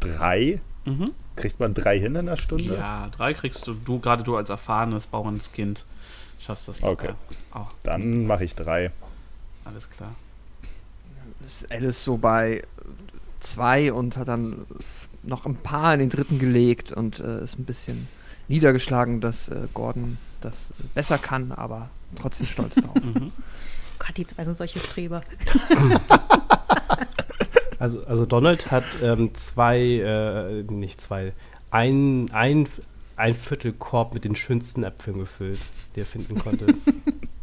Drei? 0.00 0.60
Mhm. 0.84 1.10
Kriegt 1.36 1.60
man 1.60 1.74
drei 1.74 1.98
hin 1.98 2.14
in 2.14 2.28
einer 2.28 2.36
Stunde? 2.36 2.76
Ja, 2.76 3.08
drei 3.08 3.34
kriegst 3.34 3.66
du, 3.66 3.74
du 3.74 3.98
gerade 4.00 4.22
du 4.22 4.36
als 4.36 4.50
erfahrenes 4.50 5.06
Bauernskind 5.06 5.84
schaffst 6.40 6.68
das 6.68 6.80
locker. 6.80 7.10
Okay. 7.10 7.14
Auch, 7.52 7.72
Dann 7.82 8.26
mache 8.26 8.44
ich 8.44 8.54
drei. 8.54 8.90
alles 9.64 9.88
klar. 9.90 10.14
ist 11.44 11.70
Alice 11.70 12.02
so 12.02 12.16
bei 12.16 12.62
zwei 13.40 13.92
und 13.92 14.16
hat 14.16 14.28
dann 14.28 14.66
noch 15.22 15.46
ein 15.46 15.56
paar 15.56 15.94
in 15.94 16.00
den 16.00 16.10
dritten 16.10 16.38
gelegt 16.38 16.92
und 16.92 17.20
äh, 17.20 17.42
ist 17.44 17.58
ein 17.58 17.64
bisschen 17.64 18.08
niedergeschlagen, 18.50 19.20
dass 19.20 19.48
äh, 19.48 19.68
Gordon 19.72 20.18
das 20.40 20.72
besser 20.94 21.16
kann, 21.18 21.52
aber 21.52 21.88
trotzdem 22.16 22.46
stolz 22.46 22.74
drauf. 22.74 22.94
Mhm. 23.02 23.32
Gott, 23.98 24.16
die 24.16 24.26
zwei 24.26 24.44
sind 24.44 24.56
solche 24.56 24.78
Streber. 24.78 25.22
Also, 27.78 28.04
also 28.04 28.26
Donald 28.26 28.70
hat 28.70 28.84
ähm, 29.02 29.34
zwei, 29.34 29.80
äh, 29.80 30.62
nicht 30.70 31.00
zwei, 31.00 31.32
ein, 31.70 32.30
ein, 32.30 32.68
ein 33.16 33.34
Viertel 33.34 33.72
Korb 33.72 34.12
mit 34.12 34.24
den 34.24 34.36
schönsten 34.36 34.84
Äpfeln 34.84 35.18
gefüllt, 35.18 35.60
die 35.96 36.00
er 36.00 36.06
finden 36.06 36.38
konnte. 36.38 36.74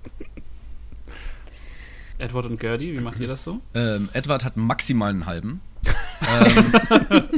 Edward 2.20 2.46
und 2.48 2.60
Gertie, 2.60 2.94
wie 2.98 3.02
macht 3.02 3.20
ihr 3.20 3.28
das 3.28 3.44
so? 3.44 3.62
Ähm, 3.74 4.10
Edward 4.14 4.44
hat 4.44 4.58
maximal 4.58 5.10
einen 5.12 5.26
halben. 5.26 5.62
ähm, 6.34 6.74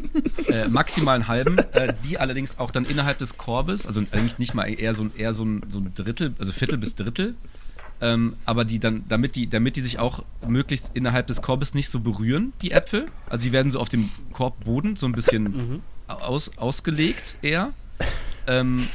äh, 0.47 0.67
maximal 0.69 1.15
einen 1.15 1.27
halben, 1.27 1.57
äh, 1.73 1.93
die 2.05 2.17
allerdings 2.17 2.57
auch 2.59 2.71
dann 2.71 2.85
innerhalb 2.85 3.17
des 3.17 3.37
Korbes, 3.37 3.85
also 3.85 4.01
eigentlich 4.11 4.39
nicht 4.39 4.53
mal 4.53 4.65
eher 4.65 4.93
so, 4.95 5.03
ein- 5.03 5.11
eher 5.15 5.33
so, 5.33 5.43
ein, 5.43 5.63
so 5.69 5.79
ein 5.79 5.91
Drittel, 5.95 6.33
also 6.39 6.51
Viertel 6.53 6.77
bis 6.77 6.95
Drittel, 6.95 7.35
ähm, 8.01 8.35
aber 8.45 8.63
die 8.63 8.79
dann, 8.79 9.03
damit 9.09 9.35
die, 9.35 9.49
damit 9.49 9.75
die 9.75 9.81
sich 9.81 9.99
auch 9.99 10.23
möglichst 10.47 10.91
innerhalb 10.93 11.27
des 11.27 11.41
Korbes 11.41 11.73
nicht 11.73 11.89
so 11.89 11.99
berühren, 11.99 12.53
die 12.61 12.71
Äpfel, 12.71 13.07
also 13.29 13.43
die 13.43 13.51
werden 13.51 13.71
so 13.71 13.79
auf 13.81 13.89
dem 13.89 14.09
Korbboden 14.31 14.95
so 14.95 15.05
ein 15.05 15.11
bisschen 15.11 15.43
Mhm. 15.43 15.81
aus, 16.07 16.57
ausgelegt 16.57 17.35
eher. 17.41 17.73
Ähm, 18.47 18.87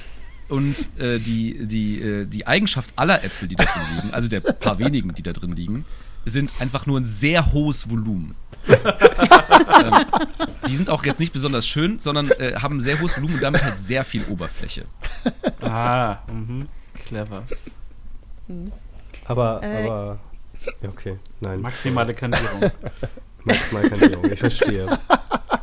und 0.48 0.88
äh, 0.98 1.18
die, 1.18 1.66
die, 1.66 2.00
äh, 2.00 2.26
die 2.26 2.46
Eigenschaft 2.46 2.90
aller 2.96 3.24
Äpfel, 3.24 3.48
die 3.48 3.56
da 3.56 3.64
drin 3.64 3.82
liegen, 3.96 4.14
also 4.14 4.28
der 4.28 4.40
paar 4.40 4.78
wenigen, 4.78 5.14
die 5.14 5.22
da 5.22 5.32
drin 5.32 5.52
liegen, 5.52 5.84
sind 6.24 6.52
einfach 6.60 6.86
nur 6.86 7.00
ein 7.00 7.06
sehr 7.06 7.52
hohes 7.52 7.90
Volumen. 7.90 8.34
ähm, 8.66 10.06
die 10.66 10.76
sind 10.76 10.88
auch 10.88 11.04
jetzt 11.04 11.20
nicht 11.20 11.32
besonders 11.32 11.66
schön, 11.66 11.98
sondern 11.98 12.30
äh, 12.30 12.54
haben 12.56 12.78
ein 12.78 12.80
sehr 12.80 13.00
hohes 13.00 13.16
Volumen 13.16 13.34
und 13.34 13.42
damit 13.42 13.62
halt 13.62 13.76
sehr 13.76 14.04
viel 14.04 14.24
Oberfläche. 14.24 14.84
Ah, 15.60 16.18
mhm. 16.32 16.68
clever. 17.06 17.44
Aber, 19.26 19.62
Äh, 19.62 19.86
aber, 19.86 20.18
ja, 20.82 20.88
okay, 20.88 21.18
nein. 21.40 21.60
Maximale 21.60 22.14
Kandierung. 22.14 22.70
Maximal 23.44 23.88
Kandierung, 23.90 24.32
ich 24.32 24.38
verstehe. 24.38 24.98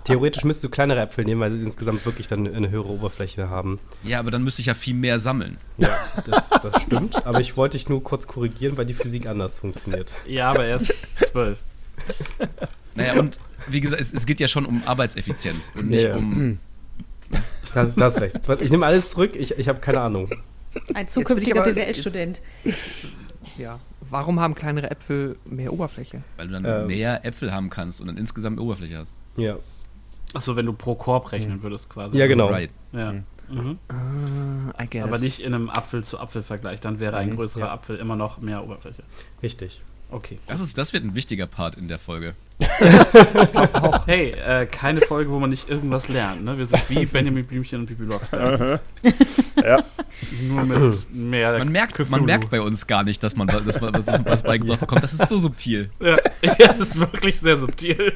Theoretisch 0.03 0.43
müsstest 0.43 0.63
du 0.63 0.69
kleinere 0.69 1.01
Äpfel 1.01 1.25
nehmen, 1.25 1.41
weil 1.41 1.51
sie 1.57 1.63
insgesamt 1.63 2.05
wirklich 2.05 2.27
dann 2.27 2.47
eine 2.53 2.69
höhere 2.69 2.87
Oberfläche 2.89 3.49
haben. 3.49 3.79
Ja, 4.03 4.19
aber 4.19 4.31
dann 4.31 4.43
müsste 4.43 4.61
ich 4.61 4.65
ja 4.67 4.73
viel 4.73 4.93
mehr 4.95 5.19
sammeln. 5.19 5.57
Ja, 5.77 5.89
das, 6.29 6.49
das 6.49 6.81
stimmt. 6.83 7.25
Aber 7.25 7.39
ich 7.39 7.55
wollte 7.57 7.77
dich 7.77 7.87
nur 7.89 8.03
kurz 8.03 8.27
korrigieren, 8.27 8.77
weil 8.77 8.85
die 8.85 8.93
Physik 8.93 9.27
anders 9.27 9.59
funktioniert. 9.59 10.13
ja, 10.27 10.49
aber 10.49 10.65
erst 10.65 10.93
zwölf. 11.25 11.59
Naja, 12.95 13.17
und 13.19 13.39
wie 13.67 13.79
gesagt, 13.79 14.01
es, 14.01 14.11
es 14.11 14.25
geht 14.25 14.41
ja 14.41 14.49
schon 14.49 14.65
um 14.65 14.81
Arbeitseffizienz 14.85 15.71
und 15.75 15.89
nicht 15.89 16.03
Ja, 16.03 16.09
ja. 16.09 16.15
um. 16.17 16.59
Da, 17.73 17.85
da 17.85 18.05
hast 18.05 18.19
recht. 18.19 18.37
Ich 18.59 18.69
nehme 18.69 18.85
alles 18.85 19.11
zurück, 19.11 19.31
ich, 19.33 19.57
ich 19.57 19.69
habe 19.69 19.79
keine 19.79 20.01
Ahnung. 20.01 20.29
Ein 20.93 21.07
zukünftiger 21.07 21.61
aber- 21.61 21.71
BWL-Student. 21.71 22.41
ja. 23.57 23.79
Warum 24.01 24.41
haben 24.41 24.55
kleinere 24.55 24.91
Äpfel 24.91 25.37
mehr 25.45 25.71
Oberfläche? 25.71 26.21
Weil 26.35 26.47
du 26.47 26.53
dann 26.59 26.65
Ähm. 26.65 26.87
mehr 26.87 27.23
Äpfel 27.25 27.53
haben 27.53 27.69
kannst 27.69 28.01
und 28.01 28.07
dann 28.07 28.17
insgesamt 28.17 28.57
mehr 28.57 28.65
Oberfläche 28.65 28.97
hast. 28.97 29.19
Ja, 29.37 29.55
Achso, 30.33 30.55
wenn 30.55 30.65
du 30.65 30.73
pro 30.73 30.95
Korb 30.95 31.31
rechnen 31.31 31.61
würdest 31.63 31.89
quasi. 31.89 32.17
ja 32.17 32.27
genau. 32.27 32.47
Right. 32.47 32.69
Ja. 32.93 33.13
Mhm. 33.49 33.79
Ah, 33.89 34.81
I 34.83 34.87
get 34.87 35.03
Aber 35.03 35.17
nicht 35.17 35.39
in 35.41 35.53
einem 35.53 35.69
Apfel-zu-Apfel-Vergleich. 35.69 36.79
Dann 36.79 36.99
wäre 37.01 37.17
ein 37.17 37.31
Mhm, 37.31 37.35
größerer 37.35 37.65
ja. 37.65 37.71
Apfel 37.73 37.97
immer 37.97 38.15
noch 38.15 38.39
mehr 38.39 38.63
Oberfläche. 38.63 39.03
Richtig. 39.43 39.81
Okay. 40.09 40.39
Das, 40.47 40.59
ist, 40.61 40.77
das 40.77 40.91
wird 40.93 41.03
ein 41.05 41.15
wichtiger 41.15 41.47
Part 41.47 41.75
in 41.75 41.87
der 41.87 41.99
Folge. 41.99 42.33
Hey, 44.05 44.31
äh, 44.31 44.65
keine 44.65 45.01
Folge, 45.01 45.31
wo 45.31 45.39
man 45.39 45.49
nicht 45.49 45.69
irgendwas 45.69 46.07
lernt. 46.09 46.43
Ne? 46.43 46.57
Wir 46.57 46.65
sind 46.65 46.89
wie 46.89 47.05
Benjamin 47.11 47.45
Blümchen 47.45 47.79
und 47.81 47.85
Bibi 47.87 48.05
Blocksberg. 48.05 48.79
Ja. 49.63 49.83
Nur 50.41 50.63
mit 50.63 51.13
mehr 51.13 51.57
Man 51.59 51.69
merkt, 51.71 52.09
man 52.09 52.25
merkt 52.25 52.49
bei 52.49 52.61
uns 52.61 52.87
gar 52.87 53.03
nicht, 53.03 53.21
dass 53.21 53.35
man, 53.35 53.47
dass 53.47 53.79
man 53.81 53.93
was, 53.93 54.07
was 54.25 54.43
beigebracht 54.43 54.79
bekommt. 54.79 55.03
Das 55.03 55.13
ist 55.13 55.27
so 55.29 55.37
subtil. 55.37 55.91
Ja, 55.99 56.17
ja, 56.41 56.55
das 56.67 56.79
ist 56.79 56.99
wirklich 56.99 57.39
sehr 57.39 57.57
subtil. 57.57 58.13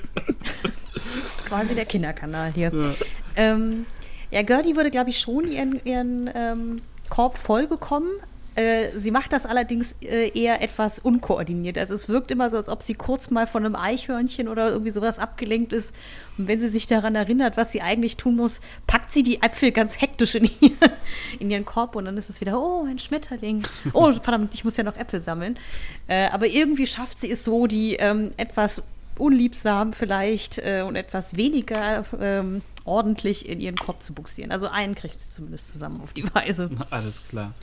Quasi 1.46 1.76
der 1.76 1.86
Kinderkanal 1.86 2.52
hier. 2.54 2.72
Ja. 2.74 2.94
Ähm, 3.36 3.86
ja, 4.32 4.42
Gertie 4.42 4.76
würde, 4.76 4.92
glaube 4.92 5.10
ich, 5.10 5.20
schon 5.20 5.50
ihren, 5.50 5.80
ihren 5.86 6.30
ähm, 6.34 6.78
Korb 7.10 7.38
voll 7.38 7.68
bekommen. 7.68 8.10
Äh, 8.56 8.98
sie 8.98 9.12
macht 9.12 9.34
das 9.34 9.46
allerdings 9.46 9.96
äh, 10.02 10.30
eher 10.30 10.62
etwas 10.62 11.00
unkoordiniert. 11.00 11.78
Also 11.78 11.94
es 11.94 12.08
wirkt 12.08 12.32
immer 12.32 12.50
so, 12.50 12.56
als 12.56 12.70
ob 12.70 12.84
sie 12.84 12.94
kurz 12.94 13.30
mal 13.30 13.48
von 13.48 13.66
einem 13.66 13.76
Eichhörnchen 13.76 14.48
oder 14.48 14.70
irgendwie 14.70 14.92
sowas 14.92 15.20
abgelenkt 15.20 15.74
ist. 15.74 15.94
Und 16.38 16.48
wenn 16.48 16.62
sie 16.62 16.70
sich 16.70 16.88
daran 16.88 17.16
erinnert, 17.16 17.58
was 17.58 17.74
sie 17.74 17.82
eigentlich 17.82 18.16
tun 18.16 18.38
muss, 18.38 18.62
packt 18.88 19.12
sie 19.12 19.24
die 19.24 19.42
Äpfel 19.42 19.72
ganz 19.72 20.00
hektisch 20.00 20.36
in, 20.36 20.50
ihr, 20.62 20.72
in 21.40 21.52
ihren 21.52 21.66
Korb 21.66 21.98
und 21.98 22.06
dann 22.06 22.18
ist 22.18 22.30
es 22.30 22.40
wieder, 22.40 22.58
oh, 22.58 22.86
ein 22.86 22.98
Schmetterling. 22.98 23.64
Oh, 23.92 24.14
verdammt, 24.24 24.54
ich 24.54 24.64
muss 24.64 24.78
ja 24.78 24.86
noch 24.86 24.96
Äpfel 24.96 25.20
sammeln. 25.20 25.60
Äh, 26.08 26.30
aber 26.30 26.48
irgendwie 26.48 26.88
schafft 26.88 27.20
sie 27.20 27.30
es 27.30 27.44
so, 27.44 27.68
die 27.68 27.96
ähm, 27.96 28.32
etwas 28.38 28.82
unliebsam 29.18 29.94
vielleicht 29.94 30.58
äh, 30.60 30.84
und 30.86 30.96
etwas 30.96 31.38
weniger 31.38 32.06
ähm, 32.20 32.62
ordentlich 32.84 33.48
in 33.48 33.60
ihren 33.60 33.76
Korb 33.76 34.04
zu 34.04 34.14
buxieren. 34.14 34.52
Also 34.52 34.68
einen 34.68 34.96
kriegt 34.96 35.20
sie 35.20 35.30
zumindest 35.30 35.70
zusammen 35.72 36.02
auf 36.02 36.14
die 36.14 36.26
Weise. 36.34 36.70
Alles 36.90 37.28
klar. 37.28 37.54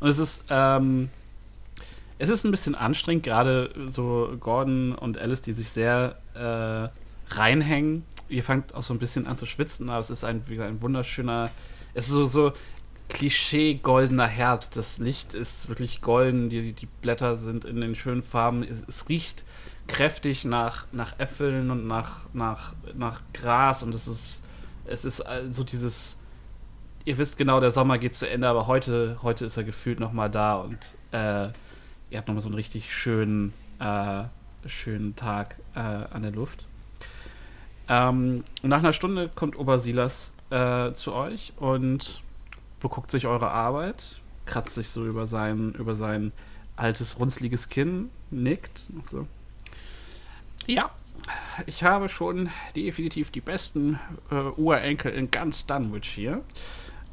Und 0.00 0.08
es 0.08 0.18
ist, 0.18 0.44
ähm, 0.50 1.10
es 2.18 2.28
ist 2.28 2.44
ein 2.44 2.50
bisschen 2.50 2.74
anstrengend, 2.74 3.22
gerade 3.22 3.70
so 3.86 4.36
Gordon 4.40 4.94
und 4.94 5.18
Alice, 5.18 5.42
die 5.42 5.52
sich 5.52 5.70
sehr 5.70 6.18
äh, 6.34 7.34
reinhängen. 7.34 8.04
Ihr 8.28 8.42
fangt 8.42 8.74
auch 8.74 8.82
so 8.82 8.92
ein 8.92 8.98
bisschen 8.98 9.26
an 9.26 9.36
zu 9.36 9.46
schwitzen, 9.46 9.88
aber 9.88 10.00
es 10.00 10.10
ist 10.10 10.24
ein, 10.24 10.44
gesagt, 10.46 10.68
ein 10.68 10.82
wunderschöner, 10.82 11.50
es 11.94 12.06
ist 12.06 12.12
so, 12.12 12.26
so 12.26 12.52
Klischee 13.08 13.74
goldener 13.74 14.26
Herbst. 14.26 14.76
Das 14.76 14.98
Licht 14.98 15.34
ist 15.34 15.68
wirklich 15.68 16.00
golden, 16.00 16.50
die, 16.50 16.72
die 16.72 16.88
Blätter 17.02 17.36
sind 17.36 17.64
in 17.64 17.80
den 17.80 17.94
schönen 17.94 18.22
Farben. 18.22 18.64
Es, 18.64 18.82
es 18.88 19.08
riecht 19.08 19.44
kräftig 19.86 20.44
nach, 20.44 20.86
nach 20.92 21.18
Äpfeln 21.18 21.70
und 21.70 21.86
nach, 21.86 22.20
nach, 22.32 22.74
nach 22.94 23.20
Gras 23.32 23.82
und 23.82 23.94
es 23.94 24.08
ist, 24.08 24.42
es 24.86 25.04
ist 25.04 25.22
so 25.50 25.64
dieses, 25.64 26.16
ihr 27.04 27.18
wisst 27.18 27.36
genau, 27.36 27.60
der 27.60 27.70
Sommer 27.70 27.98
geht 27.98 28.14
zu 28.14 28.28
Ende, 28.28 28.48
aber 28.48 28.66
heute, 28.66 29.18
heute 29.22 29.44
ist 29.46 29.56
er 29.56 29.64
gefühlt 29.64 30.00
nochmal 30.00 30.30
da 30.30 30.56
und 30.56 30.78
äh, 31.12 31.48
ihr 32.10 32.18
habt 32.18 32.28
nochmal 32.28 32.42
so 32.42 32.48
einen 32.48 32.56
richtig 32.56 32.92
schönen, 32.92 33.52
äh, 33.78 34.24
schönen 34.66 35.14
Tag 35.16 35.56
äh, 35.74 35.78
an 35.78 36.22
der 36.22 36.32
Luft. 36.32 36.66
Ähm, 37.88 38.44
nach 38.62 38.78
einer 38.78 38.92
Stunde 38.92 39.30
kommt 39.32 39.56
Obersilas 39.56 40.32
äh, 40.50 40.92
zu 40.92 41.12
euch 41.12 41.52
und 41.56 42.20
beguckt 42.80 43.10
sich 43.10 43.26
eure 43.26 43.50
Arbeit, 43.50 44.20
kratzt 44.44 44.74
sich 44.74 44.88
so 44.88 45.06
über 45.06 45.26
sein, 45.26 45.74
über 45.78 45.94
sein 45.94 46.32
altes, 46.74 47.18
runzliges 47.18 47.68
Kinn, 47.68 48.10
nickt. 48.30 48.80
So. 49.10 49.26
Ja, 50.66 50.90
ich 51.66 51.84
habe 51.84 52.08
schon 52.08 52.50
definitiv 52.74 53.30
die 53.30 53.40
besten 53.40 53.98
äh, 54.30 54.34
Urenkel 54.34 55.12
in 55.12 55.30
ganz 55.30 55.66
Dunwich 55.66 56.08
hier. 56.08 56.42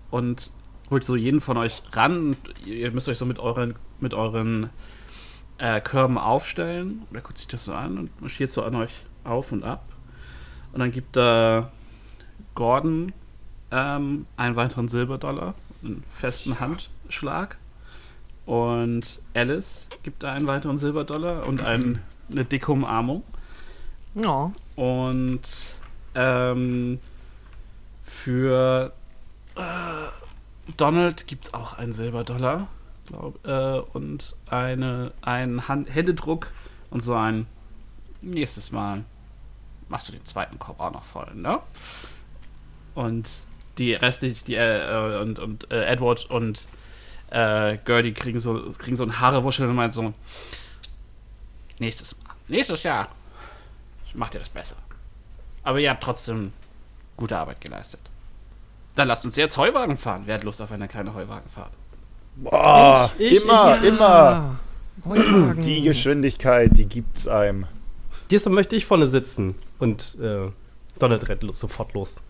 Und 0.09 0.51
holt 0.89 1.03
so 1.03 1.15
jeden 1.15 1.41
von 1.41 1.57
euch 1.57 1.81
ran. 1.91 2.29
Und 2.29 2.37
ihr 2.65 2.91
müsst 2.91 3.09
euch 3.09 3.17
so 3.17 3.25
mit 3.25 3.39
euren, 3.39 3.75
mit 3.99 4.13
euren 4.13 4.69
äh, 5.57 5.81
Körben 5.81 6.17
aufstellen. 6.17 7.03
Er 7.13 7.21
guckt 7.21 7.37
sich 7.37 7.47
das 7.47 7.65
so 7.65 7.73
an 7.73 7.97
und 7.97 8.21
marschiert 8.21 8.51
so 8.51 8.63
an 8.63 8.75
euch 8.75 8.91
auf 9.23 9.51
und 9.51 9.63
ab. 9.63 9.85
Und 10.71 10.79
dann 10.79 10.91
gibt 10.91 11.15
da 11.15 11.71
Gordon 12.55 13.13
ähm, 13.71 14.25
einen 14.37 14.55
weiteren 14.55 14.87
Silberdollar, 14.87 15.53
einen 15.83 16.03
festen 16.15 16.59
Handschlag. 16.59 17.57
Und 18.45 19.21
Alice 19.33 19.87
gibt 20.01 20.23
da 20.23 20.33
einen 20.33 20.47
weiteren 20.47 20.77
Silberdollar 20.77 21.47
und 21.47 21.61
ein, 21.63 22.01
eine 22.31 22.45
dicke 22.45 22.71
Umarmung. 22.71 23.23
Ja. 24.15 24.51
Und 24.75 25.41
ähm, 26.15 26.99
für 28.03 28.93
äh, 29.55 30.71
Donald 30.77 31.27
gibt 31.27 31.45
es 31.45 31.53
auch 31.53 31.77
einen 31.77 31.93
Silberdollar, 31.93 32.67
glaub, 33.07 33.45
äh, 33.45 33.79
und 33.93 34.35
eine, 34.47 35.11
einen 35.21 35.67
Hand 35.67 35.93
Händedruck 35.93 36.51
und 36.89 37.01
so 37.01 37.13
ein 37.13 37.47
nächstes 38.21 38.71
Mal 38.71 39.03
machst 39.89 40.07
du 40.07 40.11
den 40.13 40.25
zweiten 40.25 40.57
Korb 40.59 40.79
auch 40.79 40.91
noch 40.91 41.03
voll, 41.03 41.31
ne? 41.35 41.59
Und 42.95 43.29
die 43.77 43.93
restlich, 43.93 44.43
die 44.43 44.55
äh, 44.55 45.19
und, 45.21 45.39
und 45.39 45.71
äh, 45.71 45.85
Edward 45.85 46.29
und 46.29 46.67
äh, 47.31 47.77
Gertie 47.83 48.13
kriegen 48.13 48.39
so, 48.39 48.71
kriegen 48.77 48.95
so 48.95 49.03
ein 49.03 49.19
Haarewuschel 49.19 49.67
und 49.67 49.75
meinen 49.75 49.89
so, 49.89 50.13
nächstes 51.79 52.15
Mal, 52.23 52.35
nächstes 52.47 52.83
Jahr 52.83 53.09
macht 54.13 54.33
ihr 54.35 54.39
das 54.39 54.49
besser. 54.49 54.75
Aber 55.63 55.79
ihr 55.79 55.89
habt 55.89 56.03
trotzdem 56.03 56.51
gute 57.17 57.37
Arbeit 57.37 57.61
geleistet. 57.61 57.99
Dann 58.95 59.07
lasst 59.07 59.25
uns 59.25 59.35
jetzt 59.35 59.57
Heuwagen 59.57 59.97
fahren. 59.97 60.23
Wer 60.25 60.35
hat 60.35 60.43
Lust 60.43 60.61
auf 60.61 60.71
eine 60.71 60.87
kleine 60.87 61.13
Heuwagenfahrt? 61.13 61.71
Boah, 62.35 63.11
Ich- 63.17 63.33
ich- 63.37 63.43
immer, 63.43 63.81
immer. 63.83 64.59
Heuwagen. 65.05 65.61
Die 65.63 65.81
Geschwindigkeit, 65.81 66.77
die 66.77 66.85
gibt's 66.85 67.27
einem. 67.27 67.65
Diesmal 68.29 68.53
möchte 68.55 68.75
ich 68.75 68.85
vorne 68.85 69.07
sitzen 69.07 69.55
und 69.79 70.17
äh, 70.21 70.49
Donald 70.99 71.27
rennt 71.27 71.43
los, 71.43 71.59
sofort 71.59 71.93
los. 71.93 72.21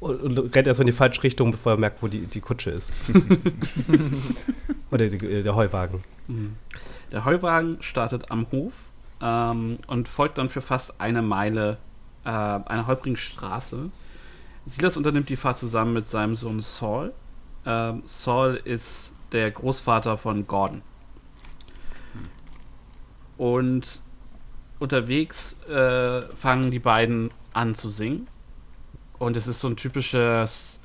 Und, 0.00 0.20
und 0.38 0.54
rennt 0.54 0.66
erstmal 0.66 0.82
in 0.86 0.92
die 0.92 0.96
falsche 0.96 1.22
Richtung, 1.22 1.50
bevor 1.50 1.72
er 1.72 1.78
merkt, 1.78 2.02
wo 2.02 2.08
die, 2.08 2.26
die 2.26 2.40
Kutsche 2.40 2.70
ist. 2.70 2.92
Oder 4.90 5.08
die, 5.08 5.24
äh, 5.26 5.42
der 5.42 5.54
Heuwagen. 5.54 6.02
Der 7.12 7.24
Heuwagen 7.24 7.78
startet 7.82 8.30
am 8.30 8.46
Hof 8.52 8.90
ähm, 9.20 9.78
und 9.86 10.08
folgt 10.08 10.38
dann 10.38 10.48
für 10.48 10.60
fast 10.60 11.00
eine 11.00 11.22
Meile 11.22 11.78
äh, 12.24 12.28
einer 12.28 12.86
holprigen 12.86 13.16
Straße. 13.16 13.90
Silas 14.66 14.96
unternimmt 14.96 15.28
die 15.28 15.36
Fahrt 15.36 15.58
zusammen 15.58 15.92
mit 15.92 16.08
seinem 16.08 16.36
Sohn 16.36 16.60
Saul. 16.60 17.12
Ähm, 17.66 18.02
Saul 18.06 18.60
ist 18.64 19.12
der 19.32 19.50
Großvater 19.50 20.16
von 20.16 20.46
Gordon. 20.46 20.82
Und 23.36 24.00
unterwegs 24.78 25.56
äh, 25.68 26.22
fangen 26.34 26.70
die 26.70 26.78
beiden 26.78 27.30
an 27.52 27.74
zu 27.74 27.88
singen. 27.88 28.28
Und 29.18 29.36
es 29.36 29.46
ist 29.46 29.60
so 29.60 29.68
ein 29.68 29.76
typisches, 29.76 30.78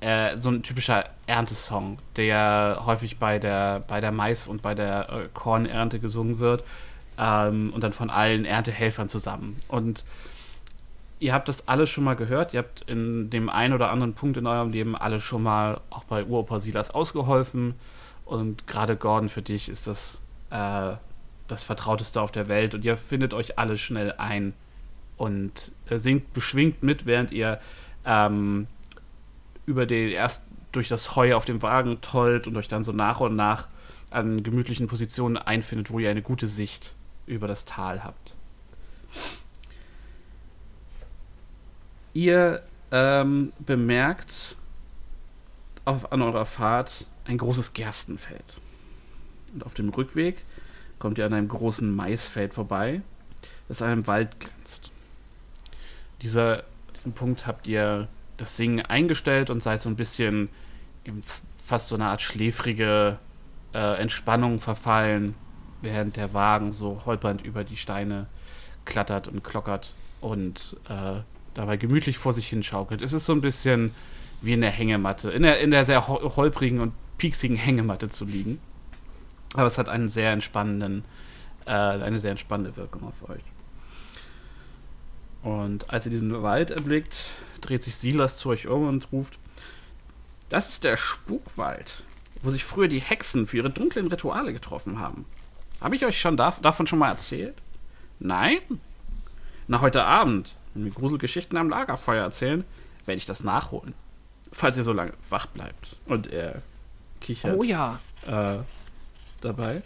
äh, 0.00 0.36
so 0.36 0.50
ein 0.50 0.62
typischer 0.62 1.04
Erntesong, 1.26 1.98
der 2.16 2.82
häufig 2.84 3.18
bei 3.18 3.38
der, 3.38 3.80
bei 3.80 4.00
der 4.00 4.12
Mais- 4.12 4.46
und 4.46 4.62
bei 4.62 4.74
der 4.74 5.08
äh, 5.10 5.28
Kornernte 5.32 6.00
gesungen 6.00 6.38
wird. 6.38 6.64
Ähm, 7.20 7.70
und 7.74 7.84
dann 7.84 7.92
von 7.92 8.08
allen 8.08 8.46
Erntehelfern 8.46 9.08
zusammen. 9.10 9.60
Und 9.68 10.04
ihr 11.18 11.34
habt 11.34 11.48
das 11.48 11.68
alle 11.68 11.86
schon 11.86 12.04
mal 12.04 12.16
gehört. 12.16 12.54
Ihr 12.54 12.60
habt 12.60 12.82
in 12.88 13.28
dem 13.28 13.50
einen 13.50 13.74
oder 13.74 13.90
anderen 13.90 14.14
Punkt 14.14 14.38
in 14.38 14.46
eurem 14.46 14.72
Leben 14.72 14.96
alle 14.96 15.20
schon 15.20 15.42
mal 15.42 15.80
auch 15.90 16.04
bei 16.04 16.24
Uropa 16.24 16.60
Silas 16.60 16.90
ausgeholfen. 16.90 17.74
Und 18.24 18.66
gerade 18.66 18.96
Gordon, 18.96 19.28
für 19.28 19.42
dich 19.42 19.68
ist 19.68 19.86
das 19.86 20.20
äh, 20.50 20.94
das 21.50 21.62
Vertrauteste 21.62 22.20
auf 22.20 22.32
der 22.32 22.48
Welt. 22.48 22.74
Und 22.74 22.84
ihr 22.84 22.96
findet 22.96 23.34
euch 23.34 23.58
alle 23.58 23.76
schnell 23.76 24.14
ein 24.16 24.54
und 25.16 25.72
äh, 25.88 25.98
singt 25.98 26.32
beschwingt 26.32 26.82
mit, 26.82 27.04
während 27.04 27.32
ihr 27.32 27.60
ähm, 28.06 28.66
über 29.66 29.84
den 29.84 30.08
erst 30.10 30.46
durch 30.72 30.88
das 30.88 31.16
Heu 31.16 31.34
auf 31.34 31.44
dem 31.44 31.62
Wagen 31.62 32.00
tollt 32.00 32.46
und 32.46 32.56
euch 32.56 32.68
dann 32.68 32.84
so 32.84 32.92
nach 32.92 33.20
und 33.20 33.36
nach 33.36 33.66
an 34.10 34.42
gemütlichen 34.42 34.86
Positionen 34.86 35.36
einfindet, 35.36 35.90
wo 35.90 35.98
ihr 35.98 36.10
eine 36.10 36.22
gute 36.22 36.48
Sicht 36.48 36.94
über 37.30 37.48
das 37.48 37.64
Tal 37.64 38.04
habt. 38.04 38.34
Ihr 42.12 42.62
ähm, 42.90 43.52
bemerkt 43.58 44.56
auf, 45.84 46.12
an 46.12 46.22
eurer 46.22 46.44
Fahrt 46.44 47.06
ein 47.24 47.38
großes 47.38 47.72
Gerstenfeld. 47.72 48.44
Und 49.54 49.64
auf 49.64 49.74
dem 49.74 49.90
Rückweg 49.90 50.42
kommt 50.98 51.18
ihr 51.18 51.26
an 51.26 51.32
einem 51.32 51.48
großen 51.48 51.94
Maisfeld 51.94 52.52
vorbei, 52.52 53.02
das 53.68 53.80
an 53.80 53.90
einem 53.90 54.06
Wald 54.06 54.38
grenzt. 54.40 54.90
Dieser, 56.22 56.64
diesen 56.94 57.12
Punkt 57.12 57.46
habt 57.46 57.66
ihr 57.66 58.08
das 58.36 58.56
Singen 58.56 58.84
eingestellt 58.84 59.50
und 59.50 59.62
seid 59.62 59.80
so 59.80 59.88
ein 59.88 59.96
bisschen 59.96 60.48
in 61.04 61.22
fast 61.56 61.88
so 61.88 61.94
eine 61.94 62.06
Art 62.06 62.20
schläfrige 62.20 63.18
äh, 63.72 64.00
Entspannung 64.00 64.60
verfallen, 64.60 65.34
während 65.82 66.16
der 66.16 66.34
Wagen 66.34 66.72
so 66.72 67.02
holpernd 67.04 67.42
über 67.42 67.64
die 67.64 67.76
Steine 67.76 68.26
klattert 68.84 69.28
und 69.28 69.44
klockert 69.44 69.92
und 70.20 70.76
äh, 70.88 71.20
dabei 71.54 71.76
gemütlich 71.76 72.18
vor 72.18 72.32
sich 72.32 72.48
hinschaukelt. 72.48 73.02
Es 73.02 73.12
ist 73.12 73.26
so 73.26 73.32
ein 73.32 73.40
bisschen 73.40 73.94
wie 74.42 74.52
in 74.52 74.60
der 74.60 74.70
Hängematte, 74.70 75.30
in 75.30 75.42
der, 75.42 75.60
in 75.60 75.70
der 75.70 75.84
sehr 75.84 76.08
hol- 76.08 76.36
holprigen 76.36 76.80
und 76.80 76.92
pieksigen 77.18 77.56
Hängematte 77.56 78.08
zu 78.08 78.24
liegen. 78.24 78.60
Aber 79.54 79.66
es 79.66 79.78
hat 79.78 79.88
einen 79.88 80.08
sehr 80.08 80.32
entspannenden, 80.32 81.04
äh, 81.66 81.70
eine 81.70 82.20
sehr 82.20 82.30
entspannende 82.30 82.76
Wirkung 82.76 83.04
auf 83.04 83.28
euch. 83.28 83.42
Und 85.42 85.90
als 85.90 86.06
ihr 86.06 86.10
diesen 86.10 86.42
Wald 86.42 86.70
erblickt, 86.70 87.16
dreht 87.60 87.82
sich 87.82 87.96
Silas 87.96 88.38
zu 88.38 88.50
euch 88.50 88.68
um 88.68 88.88
und 88.88 89.10
ruft: 89.12 89.38
Das 90.48 90.68
ist 90.68 90.84
der 90.84 90.96
Spukwald, 90.96 92.02
wo 92.42 92.50
sich 92.50 92.64
früher 92.64 92.88
die 92.88 93.00
Hexen 93.00 93.46
für 93.46 93.58
ihre 93.58 93.70
dunklen 93.70 94.08
Rituale 94.08 94.52
getroffen 94.52 94.98
haben. 94.98 95.24
Habe 95.80 95.96
ich 95.96 96.04
euch 96.04 96.20
schon 96.20 96.36
dav 96.36 96.60
davon 96.60 96.86
schon 96.86 96.98
mal 96.98 97.08
erzählt? 97.10 97.56
Nein? 98.18 98.58
Na, 99.66 99.80
heute 99.80 100.04
Abend, 100.04 100.54
wenn 100.74 100.84
wir 100.84 100.92
Gruselgeschichten 100.92 101.56
am 101.56 101.68
Lagerfeuer 101.70 102.22
erzählen, 102.22 102.64
werde 103.06 103.16
ich 103.16 103.26
das 103.26 103.44
nachholen. 103.44 103.94
Falls 104.52 104.76
ihr 104.76 104.84
so 104.84 104.92
lange 104.92 105.12
wach 105.28 105.46
bleibt. 105.46 105.96
Und 106.06 106.26
er 106.26 106.62
kichert 107.20 107.56
Oh 107.56 107.62
ja, 107.62 107.98
äh, 108.26 108.58
dabei. 109.40 109.82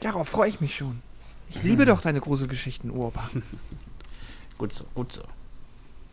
darauf 0.00 0.28
freue 0.28 0.48
ich 0.48 0.60
mich 0.60 0.76
schon. 0.76 1.02
Ich 1.50 1.62
liebe 1.64 1.84
doch 1.84 2.00
deine 2.00 2.20
Gruselgeschichten, 2.20 2.90
Urba. 2.90 3.28
Gut 4.58 4.72
so, 4.72 4.84
gut 4.94 5.12
so. 5.12 5.22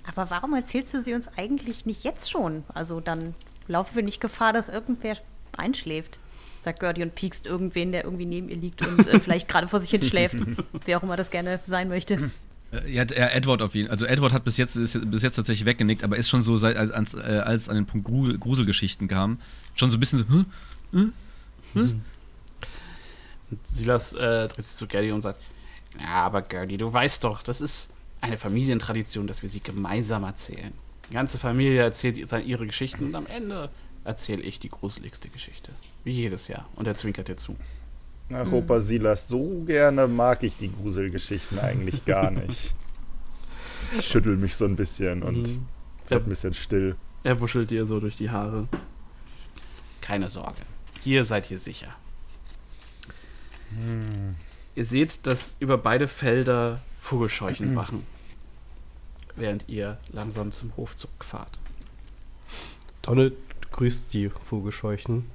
Aber 0.08 0.30
warum 0.30 0.54
erzählst 0.54 0.94
du 0.94 1.02
sie 1.02 1.14
uns 1.14 1.28
eigentlich 1.38 1.86
nicht 1.86 2.04
jetzt 2.06 2.32
schon? 2.32 2.64
Also 2.74 3.02
dann 3.02 3.36
laufen 3.68 3.96
wir 3.96 4.04
nicht 4.04 4.22
Gefahr, 4.22 4.54
dass 4.54 4.70
irgendwer 4.70 5.18
einschläft. 5.58 6.18
Sagt 6.62 6.80
Gertie 6.82 7.04
und 7.04 7.16
piekst 7.16 7.46
irgendwen, 7.46 7.92
der 7.92 8.04
irgendwie 8.04 8.26
neben 8.26 8.50
ihr 8.50 8.58
liegt 8.58 8.86
und 8.86 9.08
äh, 9.08 9.20
vielleicht 9.22 9.48
gerade 9.48 9.68
vor 9.68 9.80
sich 9.80 9.90
hin 9.90 10.02
schläft. 10.04 10.36
Wer 10.86 10.98
auch 10.98 11.04
immer 11.04 11.16
das 11.16 11.32
gerne 11.32 11.60
sein 11.64 11.88
möchte. 11.88 12.32
Äh, 12.72 12.92
Ja, 12.94 13.04
Edward 13.04 13.62
auf 13.62 13.76
jeden 13.76 13.90
Also 13.90 14.06
Edward 14.06 14.34
hat 14.34 14.44
bis 14.44 14.58
jetzt, 14.58 14.76
ist 14.76 15.00
bis 15.10 15.22
jetzt 15.24 15.36
tatsächlich 15.36 15.66
weggenickt, 15.66 16.04
aber 16.04 16.18
ist 16.18 16.28
schon 16.30 16.42
so, 16.42 16.58
seit, 16.58 16.76
als, 16.76 16.92
als, 16.92 17.14
äh, 17.14 17.18
als 17.44 17.70
an 17.70 17.76
den 17.76 17.86
Punkt 17.86 18.06
Grusel, 18.08 18.38
Gruselgeschichten 18.38 19.08
kam, 19.08 19.40
schon 19.76 19.90
so 19.92 19.98
ein 19.98 20.00
bisschen 20.02 20.20
so, 20.20 20.26
Hä? 20.26 21.06
Und 23.50 23.68
Silas 23.68 24.14
äh, 24.14 24.48
dreht 24.48 24.66
sich 24.66 24.76
zu 24.76 24.88
Gertie 24.88 25.12
und 25.12 25.22
sagt: 25.22 25.40
Ja, 26.00 26.24
aber 26.26 26.42
Gertie, 26.42 26.78
du 26.78 26.92
weißt 26.92 27.24
doch, 27.24 27.42
das 27.44 27.62
ist 27.62 27.90
eine 28.20 28.38
Familientradition, 28.38 29.28
dass 29.28 29.42
wir 29.42 29.50
sie 29.50 29.60
gemeinsam 29.62 30.24
erzählen. 30.24 30.74
Die 31.10 31.14
ganze 31.14 31.38
Familie 31.38 31.82
erzählt 31.82 32.18
ihr- 32.18 32.28
ihre 32.40 32.66
Geschichten 32.66 33.06
und 33.06 33.16
am 33.16 33.28
Ende 33.28 33.70
erzähle 34.04 34.42
ich 34.42 34.60
die 34.60 34.70
gruseligste 34.70 35.30
Geschichte. 35.30 35.72
Wie 36.08 36.14
jedes 36.14 36.48
Jahr. 36.48 36.70
Und 36.78 36.88
er 36.88 36.96
zwinkert 36.96 37.28
dir 37.28 37.36
zu. 37.36 37.58
Ach, 38.32 38.50
Opa 38.54 38.80
Silas, 38.80 39.28
so 39.28 39.62
gerne 39.66 40.08
mag 40.08 40.42
ich 40.42 40.56
die 40.56 40.72
Gruselgeschichten 40.72 41.60
eigentlich 41.60 42.06
gar 42.06 42.32
nicht. 42.32 42.74
Ich 44.00 44.06
schüttel 44.06 44.38
mich 44.38 44.56
so 44.56 44.64
ein 44.64 44.78
bisschen 44.78 45.22
und 45.22 45.42
Mhm. 45.50 45.66
werd 46.08 46.24
ein 46.26 46.30
bisschen 46.30 46.54
still. 46.54 46.96
Er 47.26 47.42
wuschelt 47.42 47.72
dir 47.72 47.86
so 47.86 48.00
durch 48.00 48.16
die 48.16 48.30
Haare. 48.30 48.70
Keine 50.00 50.30
Sorge. 50.30 50.62
Hier 51.04 51.26
seid 51.26 51.52
ihr 51.52 51.60
sicher. 51.60 51.90
Ihr 54.76 54.86
seht, 54.86 55.26
dass 55.28 55.58
über 55.60 55.78
beide 55.78 56.08
Felder 56.08 56.80
Vogelscheuchen 57.02 57.76
wachen, 57.76 58.04
während 59.36 59.68
ihr 59.68 59.98
langsam 60.14 60.54
zum 60.54 60.74
Hof 60.78 60.96
zurückfahrt. 60.96 61.60
Donald 63.02 63.34
grüßt 63.74 64.14
die 64.14 64.30
Vogelscheuchen. 64.30 65.26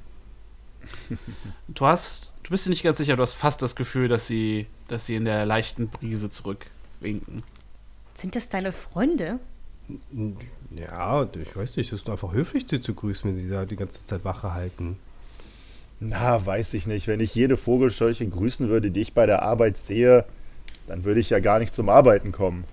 Du 1.68 1.86
hast, 1.86 2.32
du 2.42 2.50
bist 2.50 2.66
dir 2.66 2.70
nicht 2.70 2.82
ganz 2.82 2.98
sicher, 2.98 3.16
du 3.16 3.22
hast 3.22 3.32
fast 3.32 3.62
das 3.62 3.76
Gefühl, 3.76 4.08
dass 4.08 4.26
sie, 4.26 4.66
dass 4.88 5.06
sie 5.06 5.14
in 5.14 5.24
der 5.24 5.46
leichten 5.46 5.88
Brise 5.88 6.28
zurückwinken. 6.28 7.42
Sind 8.14 8.36
das 8.36 8.48
deine 8.48 8.72
Freunde? 8.72 9.38
Ja, 10.74 11.28
ich 11.40 11.56
weiß 11.56 11.76
nicht, 11.76 11.92
es 11.92 12.02
ist 12.02 12.10
einfach 12.10 12.32
höflich, 12.32 12.66
sie 12.68 12.80
zu 12.80 12.94
grüßen, 12.94 13.30
wenn 13.30 13.38
sie 13.38 13.48
da 13.48 13.64
die 13.64 13.76
ganze 13.76 14.04
Zeit 14.06 14.24
Wache 14.24 14.54
halten. 14.54 14.98
Na, 16.00 16.44
weiß 16.44 16.74
ich 16.74 16.86
nicht. 16.86 17.06
Wenn 17.06 17.20
ich 17.20 17.34
jede 17.34 17.56
Vogelscheuche 17.56 18.26
grüßen 18.26 18.68
würde, 18.68 18.90
die 18.90 19.00
ich 19.00 19.14
bei 19.14 19.26
der 19.26 19.42
Arbeit 19.42 19.76
sehe, 19.76 20.24
dann 20.88 21.04
würde 21.04 21.20
ich 21.20 21.30
ja 21.30 21.38
gar 21.38 21.58
nicht 21.58 21.72
zum 21.72 21.88
Arbeiten 21.88 22.32
kommen. 22.32 22.64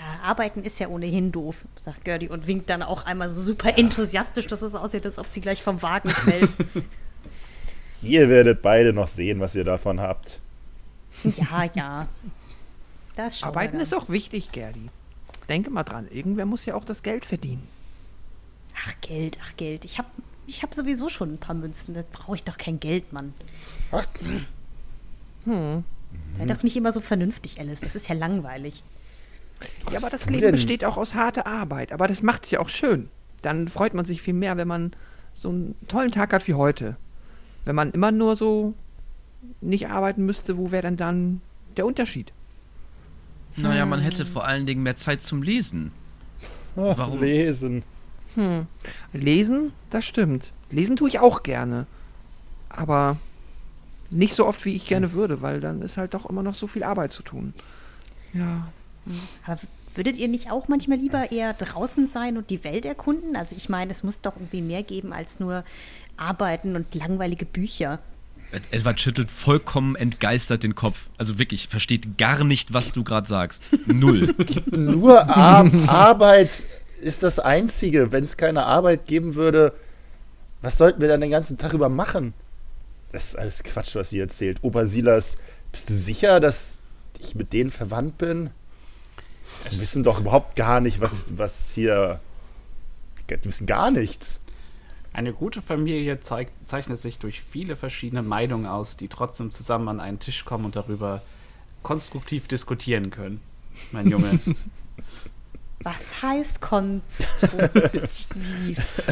Ja, 0.00 0.20
arbeiten 0.22 0.64
ist 0.64 0.78
ja 0.80 0.88
ohnehin 0.88 1.30
doof, 1.30 1.66
sagt 1.78 2.06
Gertie 2.06 2.28
und 2.28 2.46
winkt 2.46 2.70
dann 2.70 2.82
auch 2.82 3.04
einmal 3.04 3.28
so 3.28 3.42
super 3.42 3.76
enthusiastisch, 3.76 4.46
dass 4.46 4.62
es 4.62 4.74
aussieht, 4.74 5.04
als 5.04 5.18
ob 5.18 5.26
sie 5.26 5.42
gleich 5.42 5.62
vom 5.62 5.82
Wagen 5.82 6.08
fällt. 6.08 6.50
Ihr 8.02 8.30
werdet 8.30 8.62
beide 8.62 8.94
noch 8.94 9.08
sehen, 9.08 9.40
was 9.40 9.54
ihr 9.54 9.64
davon 9.64 10.00
habt. 10.00 10.40
ja, 11.24 11.64
ja. 11.74 12.08
Das 13.14 13.42
Arbeiten 13.42 13.78
ist 13.78 13.94
auch 13.94 14.08
wichtig, 14.08 14.52
Gerdi. 14.52 14.88
Denke 15.50 15.68
mal 15.68 15.82
dran, 15.82 16.08
irgendwer 16.10 16.46
muss 16.46 16.64
ja 16.64 16.76
auch 16.76 16.84
das 16.86 17.02
Geld 17.02 17.26
verdienen. 17.26 17.68
Ach, 18.86 18.94
Geld, 19.02 19.38
ach, 19.44 19.54
Geld. 19.58 19.84
Ich 19.84 19.98
habe 19.98 20.08
ich 20.46 20.62
hab 20.62 20.74
sowieso 20.74 21.10
schon 21.10 21.34
ein 21.34 21.38
paar 21.38 21.54
Münzen. 21.54 21.92
Da 21.92 22.02
brauche 22.10 22.36
ich 22.36 22.44
doch 22.44 22.56
kein 22.56 22.80
Geld, 22.80 23.12
Mann. 23.12 23.34
Ach, 23.92 24.06
Sei 26.38 26.46
doch 26.46 26.62
nicht 26.62 26.76
immer 26.76 26.92
so 26.92 27.00
vernünftig, 27.00 27.60
Alice. 27.60 27.80
Das 27.80 27.94
ist 27.94 28.08
ja 28.08 28.14
langweilig. 28.14 28.82
Ja, 29.90 29.98
aber 29.98 30.10
das 30.10 30.26
Leben 30.26 30.40
denn? 30.40 30.52
besteht 30.52 30.84
auch 30.84 30.96
aus 30.96 31.14
harter 31.14 31.46
Arbeit. 31.46 31.92
Aber 31.92 32.08
das 32.08 32.22
macht 32.22 32.44
es 32.44 32.50
ja 32.50 32.60
auch 32.60 32.68
schön. 32.68 33.08
Dann 33.42 33.68
freut 33.68 33.94
man 33.94 34.04
sich 34.04 34.22
viel 34.22 34.34
mehr, 34.34 34.56
wenn 34.56 34.68
man 34.68 34.92
so 35.34 35.48
einen 35.48 35.74
tollen 35.88 36.12
Tag 36.12 36.32
hat 36.32 36.46
wie 36.48 36.54
heute. 36.54 36.96
Wenn 37.64 37.74
man 37.74 37.90
immer 37.90 38.10
nur 38.10 38.36
so 38.36 38.74
nicht 39.60 39.88
arbeiten 39.88 40.24
müsste, 40.26 40.58
wo 40.58 40.70
wäre 40.70 40.82
denn 40.82 40.96
dann 40.96 41.40
der 41.76 41.86
Unterschied? 41.86 42.32
Naja, 43.56 43.84
man 43.86 44.00
hätte 44.00 44.26
vor 44.26 44.44
allen 44.44 44.66
Dingen 44.66 44.82
mehr 44.82 44.96
Zeit 44.96 45.22
zum 45.22 45.42
Lesen. 45.42 45.92
Warum? 46.74 47.20
Lesen. 47.20 47.82
Hm. 48.34 48.66
Lesen, 49.12 49.72
das 49.90 50.04
stimmt. 50.04 50.52
Lesen 50.70 50.96
tue 50.96 51.08
ich 51.08 51.18
auch 51.18 51.42
gerne. 51.42 51.86
Aber 52.68 53.16
nicht 54.10 54.34
so 54.34 54.46
oft, 54.46 54.64
wie 54.64 54.74
ich 54.74 54.86
gerne 54.86 55.12
würde, 55.12 55.42
weil 55.42 55.60
dann 55.60 55.82
ist 55.82 55.96
halt 55.96 56.14
doch 56.14 56.26
immer 56.26 56.42
noch 56.42 56.54
so 56.54 56.66
viel 56.66 56.84
Arbeit 56.84 57.12
zu 57.12 57.22
tun. 57.22 57.54
Ja. 58.32 58.68
Aber 59.46 59.58
würdet 59.94 60.16
ihr 60.16 60.28
nicht 60.28 60.50
auch 60.50 60.68
manchmal 60.68 60.98
lieber 60.98 61.32
eher 61.32 61.54
draußen 61.54 62.06
sein 62.06 62.36
und 62.36 62.50
die 62.50 62.62
Welt 62.64 62.84
erkunden? 62.84 63.36
Also 63.36 63.56
ich 63.56 63.68
meine, 63.68 63.90
es 63.90 64.02
muss 64.02 64.20
doch 64.20 64.36
irgendwie 64.36 64.62
mehr 64.62 64.82
geben 64.82 65.12
als 65.12 65.40
nur 65.40 65.64
Arbeiten 66.16 66.76
und 66.76 66.94
langweilige 66.94 67.44
Bücher. 67.46 67.98
Ed- 68.52 68.62
Edward 68.72 69.00
schüttelt 69.00 69.28
vollkommen 69.28 69.96
entgeistert 69.96 70.62
den 70.62 70.74
Kopf. 70.74 71.08
Also 71.18 71.38
wirklich, 71.38 71.68
versteht 71.68 72.18
gar 72.18 72.44
nicht, 72.44 72.72
was 72.72 72.92
du 72.92 73.04
gerade 73.04 73.28
sagst. 73.28 73.62
Null. 73.86 74.34
Nur 74.70 75.28
Ar 75.36 75.70
Arbeit 75.86 76.64
ist 77.00 77.22
das 77.22 77.38
Einzige. 77.38 78.12
Wenn 78.12 78.24
es 78.24 78.36
keine 78.36 78.64
Arbeit 78.64 79.06
geben 79.06 79.34
würde, 79.34 79.72
was 80.62 80.76
sollten 80.78 81.00
wir 81.00 81.08
dann 81.08 81.20
den 81.20 81.30
ganzen 81.30 81.58
Tag 81.58 81.72
über 81.72 81.88
machen? 81.88 82.34
Das 83.12 83.28
ist 83.30 83.36
alles 83.36 83.64
Quatsch, 83.64 83.94
was 83.96 84.12
ihr 84.12 84.22
erzählt. 84.22 84.58
Opa 84.62 84.86
Silas, 84.86 85.38
bist 85.72 85.88
du 85.88 85.94
sicher, 85.94 86.38
dass 86.38 86.78
ich 87.18 87.34
mit 87.34 87.52
denen 87.52 87.70
verwandt 87.70 88.18
bin? 88.18 88.50
Die 89.70 89.80
wissen 89.80 90.02
doch 90.02 90.20
überhaupt 90.20 90.56
gar 90.56 90.80
nicht, 90.80 91.00
was, 91.00 91.36
was 91.36 91.72
hier. 91.72 92.20
Die 93.28 93.44
wissen 93.44 93.66
gar 93.66 93.90
nichts. 93.90 94.40
Eine 95.12 95.32
gute 95.32 95.60
Familie 95.60 96.20
zeigt, 96.20 96.52
zeichnet 96.68 96.98
sich 96.98 97.18
durch 97.18 97.40
viele 97.40 97.76
verschiedene 97.76 98.22
Meinungen 98.22 98.66
aus, 98.66 98.96
die 98.96 99.08
trotzdem 99.08 99.50
zusammen 99.50 99.88
an 99.88 100.00
einen 100.00 100.20
Tisch 100.20 100.44
kommen 100.44 100.64
und 100.64 100.76
darüber 100.76 101.22
konstruktiv 101.82 102.46
diskutieren 102.48 103.10
können. 103.10 103.40
Mein 103.92 104.08
Junge. 104.08 104.38
Was 105.82 106.22
heißt 106.22 106.60
konstruktiv? 106.60 107.82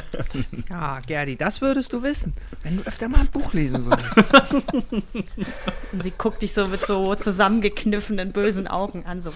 Ja, 0.68 1.00
Gerdi, 1.06 1.36
das 1.36 1.60
würdest 1.60 1.92
du 1.92 2.02
wissen, 2.02 2.34
wenn 2.62 2.76
du 2.76 2.82
öfter 2.84 3.08
mal 3.08 3.20
ein 3.20 3.28
Buch 3.28 3.54
lesen 3.54 3.86
würdest. 3.86 4.16
und 5.92 6.02
sie 6.02 6.12
guckt 6.16 6.42
dich 6.42 6.52
so 6.52 6.66
mit 6.66 6.80
so 6.80 7.14
zusammengekniffenen, 7.14 8.32
bösen 8.32 8.68
Augen 8.68 9.04
an. 9.06 9.20
So. 9.20 9.32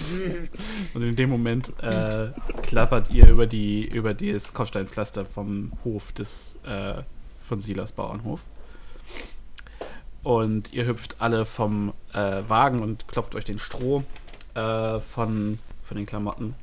Und 0.95 1.03
in 1.03 1.17
dem 1.17 1.31
Moment 1.31 1.73
äh, 1.83 2.29
klappert 2.63 3.11
ihr 3.11 3.29
über 3.29 3.47
die 3.47 3.87
über 3.87 4.15
das 4.15 4.53
Kopfsteinpflaster 4.53 5.25
vom 5.25 5.73
Hof 5.85 6.13
des 6.13 6.57
äh, 6.67 7.03
von 7.43 7.59
Silas 7.59 7.93
Bauernhof. 7.93 8.45
Und 10.23 10.73
ihr 10.73 10.87
hüpft 10.87 11.17
alle 11.19 11.45
vom 11.45 11.93
äh, 12.13 12.43
Wagen 12.47 12.83
und 12.83 13.09
klopft 13.09 13.35
euch 13.35 13.45
den 13.45 13.59
Stroh 13.59 14.05
äh, 14.55 15.01
von, 15.01 15.59
von 15.83 15.97
den 15.97 16.07
Klamotten. 16.07 16.55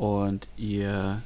Und 0.00 0.48
ihr 0.56 1.20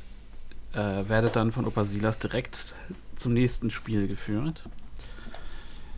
äh, 0.73 1.09
werdet 1.09 1.37
dann 1.37 1.53
von 1.53 1.65
Opa 1.65 1.85
Silas 1.85 2.19
direkt 2.19 2.75
zum 3.15 3.33
nächsten 3.33 3.71
Spiel 3.71 4.09
geführt. 4.09 4.65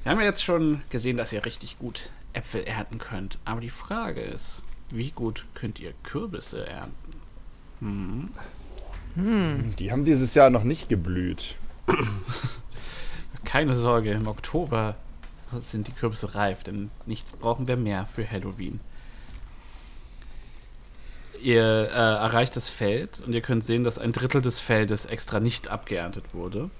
Wir 0.02 0.12
haben 0.12 0.18
ja 0.20 0.26
jetzt 0.26 0.44
schon 0.44 0.82
gesehen, 0.90 1.16
dass 1.16 1.32
ihr 1.32 1.46
richtig 1.46 1.78
gut 1.78 2.10
Äpfel 2.34 2.64
ernten 2.64 2.98
könnt. 2.98 3.38
Aber 3.46 3.62
die 3.62 3.70
Frage 3.70 4.20
ist, 4.20 4.60
wie 4.90 5.10
gut 5.10 5.46
könnt 5.54 5.80
ihr 5.80 5.94
Kürbisse 6.02 6.66
ernten? 6.66 8.34
Hm. 9.14 9.74
Die 9.78 9.90
haben 9.90 10.04
dieses 10.04 10.34
Jahr 10.34 10.50
noch 10.50 10.64
nicht 10.64 10.90
geblüht. 10.90 11.54
Keine 13.46 13.72
Sorge, 13.72 14.10
im 14.10 14.26
Oktober 14.26 14.98
sind 15.60 15.88
die 15.88 15.92
Kürbisse 15.92 16.34
reif, 16.34 16.62
denn 16.62 16.90
nichts 17.06 17.32
brauchen 17.32 17.68
wir 17.68 17.78
mehr 17.78 18.06
für 18.14 18.30
Halloween. 18.30 18.80
Ihr 21.42 21.62
äh, 21.62 21.92
erreicht 21.92 22.56
das 22.56 22.68
Feld 22.68 23.20
und 23.20 23.32
ihr 23.32 23.40
könnt 23.40 23.64
sehen, 23.64 23.84
dass 23.84 23.98
ein 23.98 24.12
Drittel 24.12 24.42
des 24.42 24.60
Feldes 24.60 25.04
extra 25.04 25.40
nicht 25.40 25.68
abgeerntet 25.68 26.34
wurde. 26.34 26.70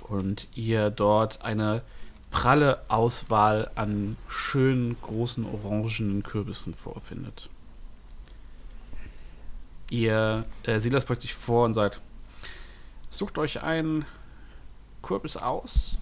Und 0.00 0.48
ihr 0.54 0.90
dort 0.90 1.42
eine 1.42 1.82
pralle 2.30 2.82
Auswahl 2.88 3.70
an 3.74 4.16
schönen, 4.28 4.96
großen, 5.00 5.44
orangenen 5.44 6.22
Kürbissen 6.22 6.74
vorfindet. 6.74 7.48
Ihr, 9.90 10.44
äh, 10.62 10.80
Silas 10.80 11.04
beugt 11.04 11.20
sich 11.20 11.34
vor 11.34 11.66
und 11.66 11.74
sagt, 11.74 12.00
sucht 13.10 13.38
euch 13.38 13.62
einen 13.62 14.06
Kürbis 15.02 15.36
aus. 15.36 15.98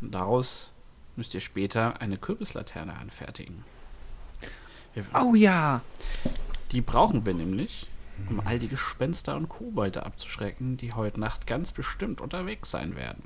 Und 0.00 0.12
daraus 0.12 0.70
müsst 1.16 1.34
ihr 1.34 1.40
später 1.40 2.00
eine 2.00 2.16
Kürbislaterne 2.16 2.94
anfertigen. 2.94 3.64
Oh 5.14 5.34
ja, 5.34 5.82
die 6.74 6.80
brauchen 6.80 7.24
wir 7.24 7.34
nämlich, 7.34 7.86
um 8.28 8.40
all 8.40 8.58
die 8.58 8.68
Gespenster 8.68 9.36
und 9.36 9.48
Kobolde 9.48 10.04
abzuschrecken, 10.04 10.76
die 10.76 10.92
heute 10.92 11.20
Nacht 11.20 11.46
ganz 11.46 11.72
bestimmt 11.72 12.20
unterwegs 12.20 12.70
sein 12.70 12.96
werden. 12.96 13.22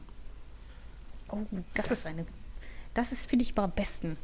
Oh, 1.29 1.47
das 1.75 1.91
ist 1.91 2.07
eine. 2.07 2.27
Das 2.95 3.13
ist, 3.13 3.29
finde 3.29 3.45
ich, 3.45 3.57
am 3.57 3.71
besten. 3.71 4.17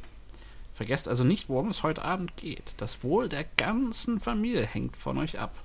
Vergesst 0.74 1.08
also 1.08 1.24
nicht, 1.24 1.48
worum 1.48 1.70
es 1.70 1.82
heute 1.82 2.02
Abend 2.02 2.36
geht. 2.36 2.74
Das 2.78 3.02
Wohl 3.02 3.28
der 3.28 3.44
ganzen 3.56 4.20
Familie 4.20 4.66
hängt 4.66 4.96
von 4.96 5.18
euch 5.18 5.38
ab. 5.38 5.56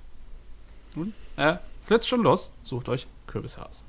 Nun, 0.94 1.14
äh, 1.36 1.56
flitzt 1.84 2.08
schon 2.08 2.22
los. 2.22 2.50
Sucht 2.62 2.88
euch 2.88 3.06
Kürbisse 3.26 3.66
aus. 3.66 3.82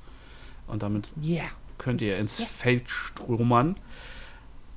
Und 0.67 0.84
damit 0.84 1.10
yeah. 1.21 1.45
könnt 1.77 2.01
ihr 2.01 2.17
ins 2.17 2.41
Feld 2.43 2.89
stromern. 2.89 3.77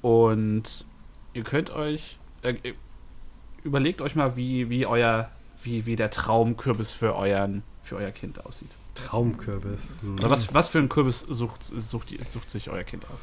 Und 0.03 0.85
ihr 1.33 1.45
könnt 1.45 1.71
euch. 1.71 2.19
Äh, 2.43 2.75
überlegt 3.65 4.01
euch 4.01 4.15
mal, 4.15 4.37
wie, 4.37 4.71
wie 4.71 4.87
euer. 4.87 5.31
Wie, 5.63 5.87
wie 5.87 5.97
der 5.97 6.11
Traumkürbis 6.11 6.93
für, 6.93 7.17
euren, 7.17 7.63
für 7.83 7.97
euer 7.97 8.11
Kind 8.11 8.45
aussieht. 8.45 8.69
Traumkürbis. 8.95 9.95
Hm. 10.03 10.15
Oder 10.15 10.29
was, 10.29 10.53
was 10.53 10.69
für 10.69 10.79
ein 10.79 10.91
Kürbis 10.91 11.21
sucht, 11.21 11.65
sucht, 11.65 12.13
sucht 12.23 12.51
sich 12.51 12.69
euer 12.69 12.85
Kind 12.85 13.07
aus? 13.07 13.21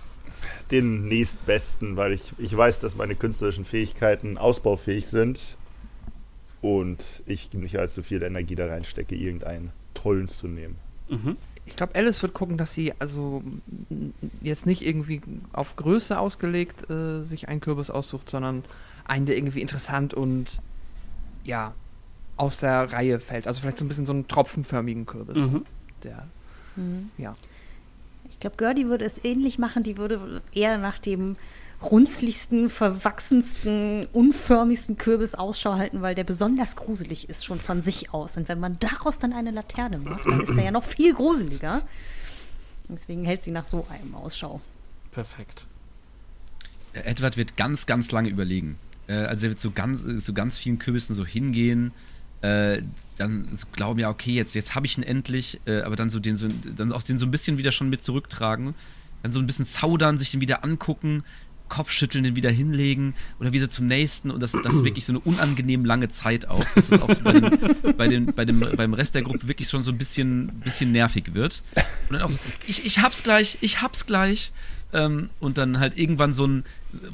Den 0.71 1.07
nächstbesten, 1.07 1.97
weil 1.97 2.13
ich, 2.13 2.33
ich 2.39 2.57
weiß, 2.57 2.79
dass 2.79 2.95
meine 2.95 3.15
künstlerischen 3.15 3.63
Fähigkeiten 3.63 4.39
ausbaufähig 4.39 5.07
sind. 5.07 5.55
Und 6.61 7.05
ich 7.27 7.53
nicht 7.53 7.77
allzu 7.77 8.01
viel 8.01 8.23
Energie 8.23 8.55
da 8.55 8.67
reinstecke, 8.67 9.15
irgendeinen 9.15 9.71
tollen 9.93 10.27
zu 10.27 10.47
nehmen. 10.47 10.77
Mhm. 11.09 11.37
Ich 11.65 11.75
glaube, 11.75 11.95
Alice 11.95 12.21
wird 12.21 12.33
gucken, 12.33 12.57
dass 12.57 12.73
sie 12.73 12.93
also 12.99 13.43
jetzt 14.41 14.65
nicht 14.65 14.83
irgendwie 14.83 15.21
auf 15.53 15.75
Größe 15.75 16.17
ausgelegt 16.17 16.89
äh, 16.89 17.23
sich 17.23 17.49
einen 17.49 17.61
Kürbis 17.61 17.89
aussucht, 17.89 18.29
sondern 18.29 18.63
einen, 19.05 19.25
der 19.25 19.37
irgendwie 19.37 19.61
interessant 19.61 20.13
und 20.13 20.59
ja, 21.43 21.73
aus 22.37 22.57
der 22.57 22.91
Reihe 22.91 23.19
fällt. 23.19 23.47
Also 23.47 23.61
vielleicht 23.61 23.77
so 23.77 23.85
ein 23.85 23.87
bisschen 23.87 24.05
so 24.05 24.13
einen 24.13 24.27
tropfenförmigen 24.27 25.05
Kürbis. 25.05 25.37
Mhm. 25.37 25.65
Der, 26.03 26.25
Mhm. 26.75 27.11
ja. 27.17 27.33
Ich 28.29 28.39
glaube, 28.39 28.55
Gertie 28.55 28.87
würde 28.87 29.03
es 29.05 29.23
ähnlich 29.25 29.59
machen. 29.59 29.83
Die 29.83 29.97
würde 29.97 30.41
eher 30.53 30.77
nach 30.77 30.97
dem 30.99 31.35
runzligsten, 31.81 32.69
verwachsensten, 32.69 34.07
unförmigsten 34.13 34.97
Kürbis 34.97 35.35
Ausschau 35.35 35.73
halten, 35.75 36.01
weil 36.01 36.15
der 36.15 36.23
besonders 36.23 36.75
gruselig 36.75 37.27
ist, 37.29 37.43
schon 37.43 37.59
von 37.59 37.81
sich 37.81 38.13
aus. 38.13 38.37
Und 38.37 38.47
wenn 38.47 38.59
man 38.59 38.77
daraus 38.79 39.19
dann 39.19 39.33
eine 39.33 39.51
Laterne 39.51 39.97
macht, 39.97 40.25
dann 40.27 40.41
ist 40.41 40.55
der 40.55 40.63
ja 40.65 40.71
noch 40.71 40.83
viel 40.85 41.13
gruseliger. 41.13 41.81
Deswegen 42.87 43.25
hält 43.25 43.41
sie 43.41 43.51
nach 43.51 43.65
so 43.65 43.85
einem 43.89 44.15
Ausschau. 44.15 44.61
Perfekt. 45.11 45.65
Edward 46.93 47.35
wird 47.37 47.57
ganz, 47.57 47.85
ganz 47.85 48.11
lange 48.11 48.29
überlegen. 48.29 48.77
Äh, 49.11 49.25
also 49.25 49.47
er 49.47 49.49
wird 49.51 49.61
so 49.61 49.71
ganz, 49.71 50.03
so 50.25 50.33
ganz 50.33 50.57
vielen 50.57 50.79
Kürbissen 50.79 51.15
so 51.15 51.25
hingehen, 51.25 51.91
äh, 52.41 52.81
dann 53.17 53.47
so 53.57 53.67
glauben, 53.71 53.99
ja, 53.99 54.09
okay, 54.09 54.31
jetzt, 54.31 54.55
jetzt 54.55 54.73
habe 54.73 54.85
ich 54.85 54.97
ihn 54.97 55.03
endlich, 55.03 55.59
äh, 55.65 55.81
aber 55.81 55.95
dann 55.95 56.09
so 56.09 56.19
den 56.19 56.37
so, 56.37 56.47
dann 56.75 56.91
auch 56.91 57.03
den 57.03 57.19
so 57.19 57.25
ein 57.25 57.31
bisschen 57.31 57.57
wieder 57.57 57.71
schon 57.71 57.89
mit 57.89 58.03
zurücktragen, 58.03 58.73
dann 59.21 59.33
so 59.33 59.39
ein 59.39 59.45
bisschen 59.45 59.65
zaudern, 59.65 60.17
sich 60.17 60.31
den 60.31 60.41
wieder 60.41 60.63
angucken, 60.63 61.23
Kopfschütteln, 61.67 62.25
den 62.25 62.35
wieder 62.35 62.49
hinlegen 62.49 63.13
oder 63.39 63.53
wieder 63.53 63.69
zum 63.69 63.87
nächsten 63.87 64.29
und 64.29 64.43
das, 64.43 64.51
das 64.51 64.75
ist 64.75 64.83
wirklich 64.83 65.05
so 65.05 65.13
eine 65.13 65.19
unangenehm 65.19 65.85
lange 65.85 66.09
Zeit 66.09 66.45
auch. 66.49 66.65
Dass 66.75 66.91
es 66.91 67.01
auch 67.01 67.13
so 67.13 67.21
bei 67.21 67.31
den, 67.31 67.95
bei 67.95 68.07
den, 68.09 68.25
bei 68.33 68.43
dem, 68.43 68.59
beim 68.59 68.93
Rest 68.93 69.15
der 69.15 69.21
Gruppe 69.21 69.47
wirklich 69.47 69.69
schon 69.69 69.81
so 69.83 69.91
ein 69.91 69.97
bisschen, 69.97 70.47
bisschen 70.65 70.91
nervig 70.91 71.33
wird. 71.33 71.63
Und 72.09 72.15
dann 72.15 72.23
auch 72.23 72.31
so, 72.31 72.37
ich, 72.67 72.85
ich 72.85 72.99
hab's 72.99 73.23
gleich, 73.23 73.57
ich 73.61 73.81
hab's 73.81 74.05
gleich. 74.05 74.51
Ähm, 74.93 75.27
und 75.39 75.57
dann 75.57 75.79
halt 75.79 75.97
irgendwann 75.97 76.33
so 76.33 76.43
einen 76.43 76.65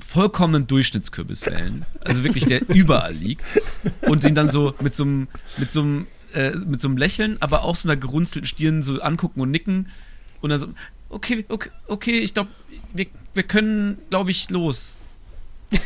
vollkommenen 0.06 0.68
Durchschnittskürbis 0.68 1.46
wählen. 1.46 1.86
Also 2.04 2.24
wirklich, 2.24 2.46
der 2.46 2.68
überall 2.74 3.14
liegt. 3.14 3.44
Und 4.02 4.24
ihn 4.24 4.36
dann 4.36 4.50
so 4.50 4.74
mit 4.80 4.96
so 4.96 5.04
einem, 5.04 5.28
mit 5.58 5.72
so 5.72 5.82
einem, 5.82 6.08
äh, 6.34 6.52
mit 6.52 6.82
so 6.82 6.88
einem 6.88 6.98
Lächeln, 6.98 7.38
aber 7.40 7.64
auch 7.64 7.76
so 7.76 7.88
einer 7.88 7.98
gerunzelten 7.98 8.48
Stirn 8.48 8.84
so 8.84 9.00
angucken 9.02 9.42
und 9.42 9.52
nicken. 9.52 9.90
Und 10.42 10.50
dann 10.50 10.60
so, 10.60 10.68
okay, 11.10 11.46
okay, 11.50 11.70
okay, 11.88 12.20
ich 12.20 12.34
glaube, 12.34 12.50
wir, 12.94 13.06
wir 13.34 13.44
können, 13.44 14.00
glaube 14.10 14.32
ich, 14.32 14.50
los. 14.50 15.00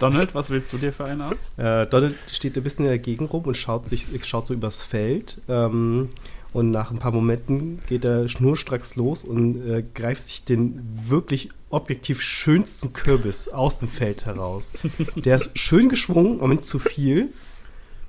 Donald, 0.00 0.34
was 0.34 0.50
willst 0.50 0.72
du 0.72 0.78
dir 0.78 0.92
für 0.92 1.04
einen 1.04 1.22
aus? 1.22 1.52
Äh, 1.56 1.86
Donald 1.86 2.16
steht 2.28 2.56
ein 2.56 2.62
bisschen 2.62 2.84
in 2.84 2.90
der 2.90 2.98
Gegend 2.98 3.32
rum 3.32 3.44
und 3.44 3.56
schaut, 3.56 3.88
sich, 3.88 4.08
schaut 4.24 4.46
so 4.46 4.54
übers 4.54 4.82
Feld. 4.82 5.40
Ähm, 5.48 6.10
und 6.56 6.70
nach 6.70 6.90
ein 6.90 6.96
paar 6.96 7.12
Momenten 7.12 7.82
geht 7.86 8.02
er 8.06 8.28
schnurstracks 8.28 8.96
los 8.96 9.24
und 9.24 9.62
äh, 9.68 9.84
greift 9.94 10.22
sich 10.22 10.42
den 10.42 10.80
wirklich 11.06 11.50
objektiv 11.68 12.22
schönsten 12.22 12.94
Kürbis 12.94 13.48
aus 13.48 13.80
dem 13.80 13.88
Feld 13.88 14.24
heraus. 14.24 14.72
Der 15.16 15.36
ist 15.36 15.58
schön 15.58 15.90
geschwungen, 15.90 16.40
aber 16.40 16.48
nicht 16.48 16.64
zu 16.64 16.78
viel. 16.78 17.28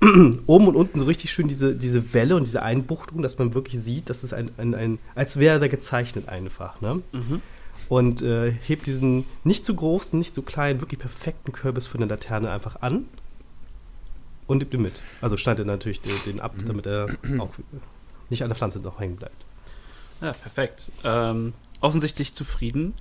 Oben 0.00 0.66
und 0.66 0.76
unten 0.76 0.98
so 0.98 1.04
richtig 1.04 1.30
schön 1.30 1.46
diese, 1.46 1.74
diese 1.74 2.14
Welle 2.14 2.36
und 2.36 2.46
diese 2.46 2.62
Einbuchtung, 2.62 3.20
dass 3.20 3.36
man 3.36 3.52
wirklich 3.52 3.82
sieht, 3.82 4.08
dass 4.08 4.22
es 4.22 4.32
ein, 4.32 4.50
ein, 4.56 4.74
ein 4.74 4.98
als 5.14 5.38
wäre 5.38 5.60
er 5.60 5.68
gezeichnet 5.68 6.30
einfach. 6.30 6.80
Ne? 6.80 7.02
Und 7.90 8.22
äh, 8.22 8.50
hebt 8.50 8.86
diesen 8.86 9.26
nicht 9.44 9.66
zu 9.66 9.74
großen, 9.74 10.18
nicht 10.18 10.34
zu 10.34 10.40
kleinen, 10.40 10.80
wirklich 10.80 11.00
perfekten 11.00 11.52
Kürbis 11.52 11.86
von 11.86 12.00
der 12.00 12.08
Laterne 12.08 12.50
einfach 12.50 12.80
an 12.80 13.04
und 14.46 14.58
nimmt 14.58 14.72
ihn 14.72 14.80
mit. 14.80 15.02
Also 15.20 15.36
schneidet 15.36 15.66
er 15.66 15.72
natürlich 15.72 16.00
den, 16.00 16.14
den 16.24 16.40
ab, 16.40 16.54
damit 16.66 16.86
er 16.86 17.08
auch 17.38 17.50
nicht 18.30 18.42
an 18.42 18.48
der 18.48 18.56
Pflanze 18.56 18.80
noch 18.80 19.00
hängen 19.00 19.16
bleibt. 19.16 19.44
Ja, 20.20 20.32
perfekt. 20.32 20.90
Ähm, 21.04 21.54
offensichtlich 21.80 22.34
zufrieden. 22.34 22.94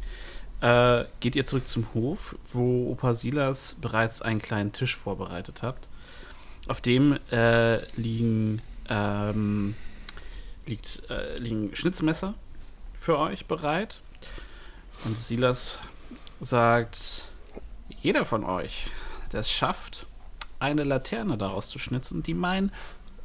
Äh, 0.62 1.06
geht 1.20 1.36
ihr 1.36 1.46
zurück 1.46 1.68
zum 1.68 1.94
Hof, 1.94 2.36
wo 2.48 2.92
Opa 2.92 3.14
Silas 3.14 3.76
bereits 3.80 4.22
einen 4.22 4.42
kleinen 4.42 4.72
Tisch 4.72 4.96
vorbereitet 4.96 5.62
hat. 5.62 5.78
Auf 6.68 6.82
dem 6.82 7.20
äh, 7.32 7.86
liegen, 7.96 8.62
ähm, 8.90 9.76
liegt, 10.66 11.04
äh, 11.10 11.38
liegen 11.38 11.76
Schnitzmesser 11.76 12.34
für 12.96 13.20
euch 13.20 13.46
bereit. 13.46 14.02
Und 15.06 15.18
Silas 15.18 15.80
sagt, 16.42 17.24
jeder 18.02 18.26
von 18.26 18.44
euch, 18.44 18.88
der 19.32 19.42
es 19.42 19.52
schafft, 19.52 20.08
eine 20.60 20.84
Laterne 20.84 21.38
daraus 21.38 21.70
zu 21.70 21.78
schnitzen, 21.78 22.24
die 22.24 22.34
meinen 22.34 22.72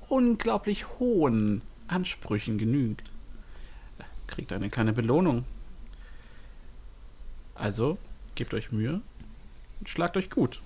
unglaublich 0.08 0.86
hohen 0.98 1.62
Ansprüchen 1.92 2.58
genügt, 2.58 3.10
kriegt 4.26 4.52
eine 4.52 4.70
kleine 4.70 4.92
Belohnung. 4.92 5.44
Also, 7.54 7.98
gebt 8.34 8.54
euch 8.54 8.72
Mühe 8.72 9.00
und 9.78 9.88
schlagt 9.88 10.16
euch 10.16 10.30
gut. 10.30 10.60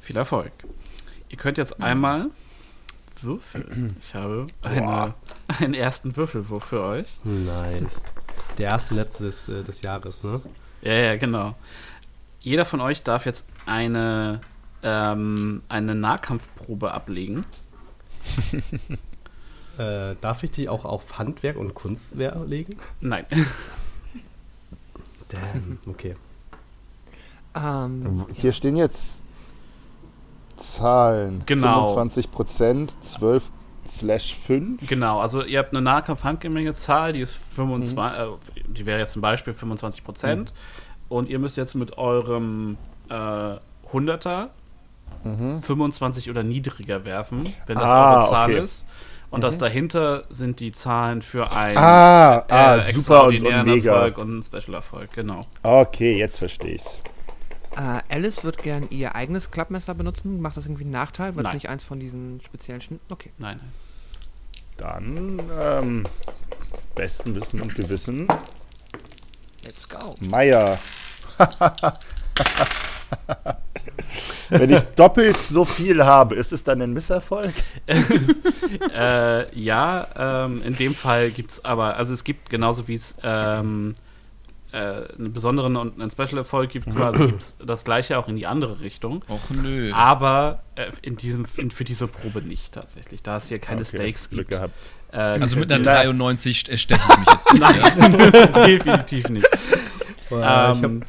Viel 0.00 0.16
Erfolg. 0.16 0.52
Ihr 1.28 1.36
könnt 1.36 1.58
jetzt 1.58 1.80
einmal 1.80 2.30
würfeln. 3.20 3.96
Ich 4.00 4.14
habe 4.14 4.46
eine, 4.62 5.14
einen 5.60 5.74
ersten 5.74 6.16
Würfelwurf 6.16 6.64
für 6.64 6.82
euch. 6.82 7.08
Nice. 7.24 8.12
Der 8.58 8.70
erste 8.70 8.94
letzte 8.94 9.24
des, 9.24 9.48
äh, 9.48 9.62
des 9.62 9.82
Jahres, 9.82 10.22
ne? 10.22 10.40
Ja, 10.82 10.92
ja, 10.92 11.16
genau. 11.16 11.54
Jeder 12.40 12.64
von 12.64 12.80
euch 12.80 13.02
darf 13.02 13.26
jetzt 13.26 13.44
eine, 13.66 14.40
ähm, 14.82 15.62
eine 15.68 15.94
Nahkampfprobe 15.94 16.92
ablegen. 16.92 17.44
Äh, 19.78 20.16
darf 20.20 20.42
ich 20.42 20.50
die 20.50 20.68
auch 20.68 20.84
auf 20.84 21.18
Handwerk 21.18 21.56
und 21.56 21.74
Kunstwerk 21.74 22.36
legen? 22.46 22.76
Nein. 23.00 23.24
Damn, 25.28 25.78
okay. 25.88 26.14
Ähm, 27.54 28.26
Hier 28.34 28.52
stehen 28.52 28.76
jetzt 28.76 29.22
Zahlen. 30.56 31.42
Genau. 31.46 31.86
25 31.86 32.30
Prozent, 32.30 32.94
12 33.02 33.42
slash 33.86 34.34
5. 34.34 34.86
Genau, 34.88 35.20
also 35.20 35.42
ihr 35.42 35.58
habt 35.58 35.72
eine 35.72 35.80
Nahkampf-Handgemenge-Zahl, 35.82 37.14
die 37.14 37.20
ist 37.20 37.34
25, 37.34 37.98
äh, 37.98 38.26
die 38.68 38.86
wäre 38.86 39.00
jetzt 39.00 39.12
zum 39.12 39.22
Beispiel 39.22 39.52
25 39.54 40.04
Prozent. 40.04 40.52
Und 41.08 41.28
ihr 41.28 41.38
müsst 41.38 41.56
jetzt 41.56 41.74
mit 41.74 41.98
eurem 41.98 42.76
äh, 43.08 43.56
100er 43.92 44.48
25 45.24 46.30
oder 46.30 46.42
niedriger 46.42 47.04
werfen, 47.04 47.44
wenn 47.66 47.76
das 47.76 47.88
Ah, 47.90 48.16
eure 48.18 48.28
Zahl 48.30 48.50
okay. 48.50 48.60
ist. 48.64 48.86
Und 49.32 49.40
das 49.40 49.58
dahinter 49.58 50.24
sind 50.30 50.60
die 50.60 50.72
Zahlen 50.72 51.22
für 51.22 51.50
einen 51.52 51.76
Ah, 51.78 52.44
ah, 52.48 52.76
äh, 52.76 52.92
super 52.92 53.24
und, 53.24 53.42
und 53.44 53.64
mega. 53.64 53.94
Erfolg 53.94 54.18
und 54.18 54.30
einen 54.30 54.42
Special-Erfolg, 54.42 55.12
genau. 55.12 55.40
Okay, 55.62 56.16
jetzt 56.16 56.38
verstehe 56.38 56.74
ich's. 56.74 56.98
äh, 57.76 58.00
Alice 58.14 58.44
wird 58.44 58.58
gern 58.62 58.86
ihr 58.90 59.14
eigenes 59.14 59.50
Klappmesser 59.50 59.94
benutzen. 59.94 60.40
Macht 60.40 60.56
das 60.58 60.66
irgendwie 60.66 60.84
einen 60.84 60.92
Nachteil, 60.92 61.34
weil 61.34 61.46
es 61.46 61.54
nicht 61.54 61.68
eins 61.70 61.82
von 61.82 61.98
diesen 61.98 62.40
speziellen 62.44 62.82
Schnitten. 62.82 63.10
Okay. 63.12 63.30
Nein, 63.38 63.58
nein. 63.58 63.72
Dann, 64.76 65.42
ähm, 65.60 66.04
besten 66.94 67.34
Wissen 67.34 67.60
und 67.60 67.74
Gewissen, 67.74 68.28
Let's 69.64 69.88
go. 69.88 70.14
Meier. 70.20 70.78
Wenn 74.50 74.70
ich 74.70 74.80
doppelt 74.96 75.36
so 75.40 75.64
viel 75.64 76.04
habe, 76.04 76.34
ist 76.34 76.52
es 76.52 76.64
dann 76.64 76.80
ein 76.82 76.92
Misserfolg? 76.92 77.52
äh, 78.94 79.58
ja, 79.58 80.06
ähm, 80.44 80.62
in 80.64 80.76
dem 80.76 80.94
Fall 80.94 81.30
gibt 81.30 81.50
es 81.52 81.64
aber, 81.64 81.96
also 81.96 82.12
es 82.14 82.24
gibt 82.24 82.50
genauso 82.50 82.88
wie 82.88 82.94
es 82.94 83.14
ähm, 83.22 83.94
äh, 84.72 84.76
einen 85.18 85.32
besonderen 85.32 85.76
und 85.76 86.00
einen 86.00 86.10
Special-Erfolg 86.10 86.70
gibt, 86.70 86.90
quasi 86.90 87.26
gibt's 87.26 87.56
das 87.64 87.84
gleiche 87.84 88.18
auch 88.18 88.28
in 88.28 88.36
die 88.36 88.46
andere 88.46 88.80
Richtung. 88.80 89.22
Och 89.28 89.50
nö. 89.50 89.92
Aber 89.92 90.62
äh, 90.76 90.86
in 91.02 91.16
diesem, 91.16 91.44
in, 91.56 91.70
für 91.70 91.84
diese 91.84 92.06
Probe 92.06 92.40
nicht 92.42 92.72
tatsächlich, 92.74 93.22
da 93.22 93.36
es 93.36 93.48
hier 93.48 93.58
keine 93.58 93.82
Okay, 93.82 93.96
Stakes 93.96 94.30
Glück 94.30 94.48
gibt. 94.48 94.60
gehabt. 94.60 94.74
Äh, 95.12 95.16
also 95.18 95.56
mit 95.56 95.70
einer 95.70 95.82
könnt 95.84 95.86
93 96.20 96.56
st- 96.58 96.76
steche 96.78 97.00
ich 97.10 97.18
mich 97.18 97.28
jetzt. 97.28 97.54
Nein, 97.54 98.52
definitiv 98.66 99.28
nicht. 99.28 99.46
Äh, 99.46 100.36
ich 100.36 100.40
hab, 100.42 100.82
Ähm, 100.84 101.02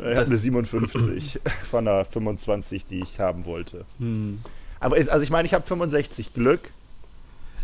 Ich 0.00 0.16
habe 0.16 0.26
eine 0.26 0.36
57 0.36 1.40
von 1.70 1.86
einer 1.86 2.04
25, 2.04 2.86
die 2.86 3.00
ich 3.00 3.20
haben 3.20 3.44
wollte. 3.44 3.84
hm. 3.98 4.40
Aber 4.82 4.96
ist, 4.96 5.10
also 5.10 5.22
ich 5.22 5.30
meine, 5.30 5.44
ich 5.46 5.52
habe 5.52 5.66
65 5.66 6.32
Glück. 6.32 6.70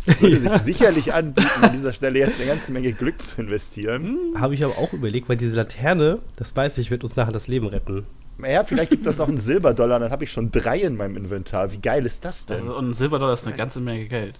Es 0.05 0.21
würde 0.21 0.37
sich 0.37 0.51
sicherlich 0.61 1.13
anbieten, 1.13 1.49
an 1.63 1.71
dieser 1.71 1.91
Stelle 1.91 2.19
jetzt 2.19 2.39
eine 2.39 2.47
ganze 2.47 2.71
Menge 2.71 2.93
Glück 2.93 3.19
zu 3.19 3.41
investieren. 3.41 4.35
Habe 4.39 4.53
ich 4.53 4.63
aber 4.63 4.77
auch 4.77 4.93
überlegt, 4.93 5.27
weil 5.27 5.35
diese 5.35 5.55
Laterne, 5.55 6.19
das 6.35 6.55
weiß 6.55 6.77
ich, 6.77 6.91
wird 6.91 7.03
uns 7.03 7.15
nachher 7.15 7.31
das 7.31 7.47
Leben 7.47 7.67
retten. 7.67 8.05
Ja, 8.47 8.63
vielleicht 8.63 8.91
gibt 8.91 9.05
das 9.05 9.17
noch 9.17 9.27
einen 9.27 9.37
Silberdollar, 9.39 9.99
dann 9.99 10.11
habe 10.11 10.23
ich 10.23 10.31
schon 10.31 10.51
drei 10.51 10.79
in 10.79 10.95
meinem 10.95 11.17
Inventar. 11.17 11.71
Wie 11.71 11.79
geil 11.79 12.05
ist 12.05 12.23
das 12.23 12.45
denn? 12.45 12.57
Also, 12.59 12.77
und 12.77 12.89
ein 12.89 12.93
Silberdollar 12.93 13.33
ist 13.33 13.47
eine 13.47 13.55
ganze 13.55 13.81
Menge 13.81 14.05
Geld. 14.05 14.35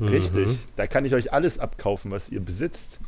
Richtig. 0.00 0.58
Da 0.76 0.86
kann 0.86 1.04
ich 1.04 1.14
euch 1.14 1.32
alles 1.32 1.58
abkaufen, 1.58 2.10
was 2.10 2.28
ihr 2.28 2.40
besitzt. 2.40 3.00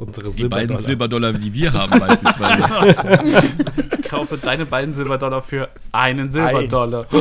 Unsere 0.00 0.30
Die 0.30 0.48
beiden 0.48 0.78
Silberdollar. 0.78 1.34
Die 1.34 1.52
wir 1.52 1.74
haben 1.74 2.00
beispielsweise. 2.00 3.44
Ich 4.00 4.08
kaufe 4.08 4.38
deine 4.38 4.64
beiden 4.64 4.94
Silberdollar 4.94 5.42
für 5.42 5.68
einen 5.92 6.32
Silberdollar. 6.32 7.06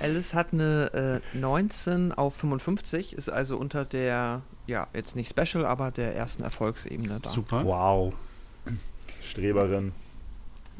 Alice 0.00 0.34
hat 0.34 0.48
eine 0.52 1.20
äh, 1.34 1.38
19 1.38 2.10
auf 2.12 2.34
55, 2.34 3.12
ist 3.12 3.28
also 3.28 3.58
unter 3.58 3.84
der, 3.84 4.42
ja, 4.66 4.88
jetzt 4.92 5.14
nicht 5.14 5.30
Special, 5.30 5.64
aber 5.64 5.92
der 5.92 6.16
ersten 6.16 6.42
Erfolgsebene 6.42 7.20
da. 7.22 7.28
Super. 7.28 7.64
Wow. 7.64 8.12
Streberin. 9.22 9.92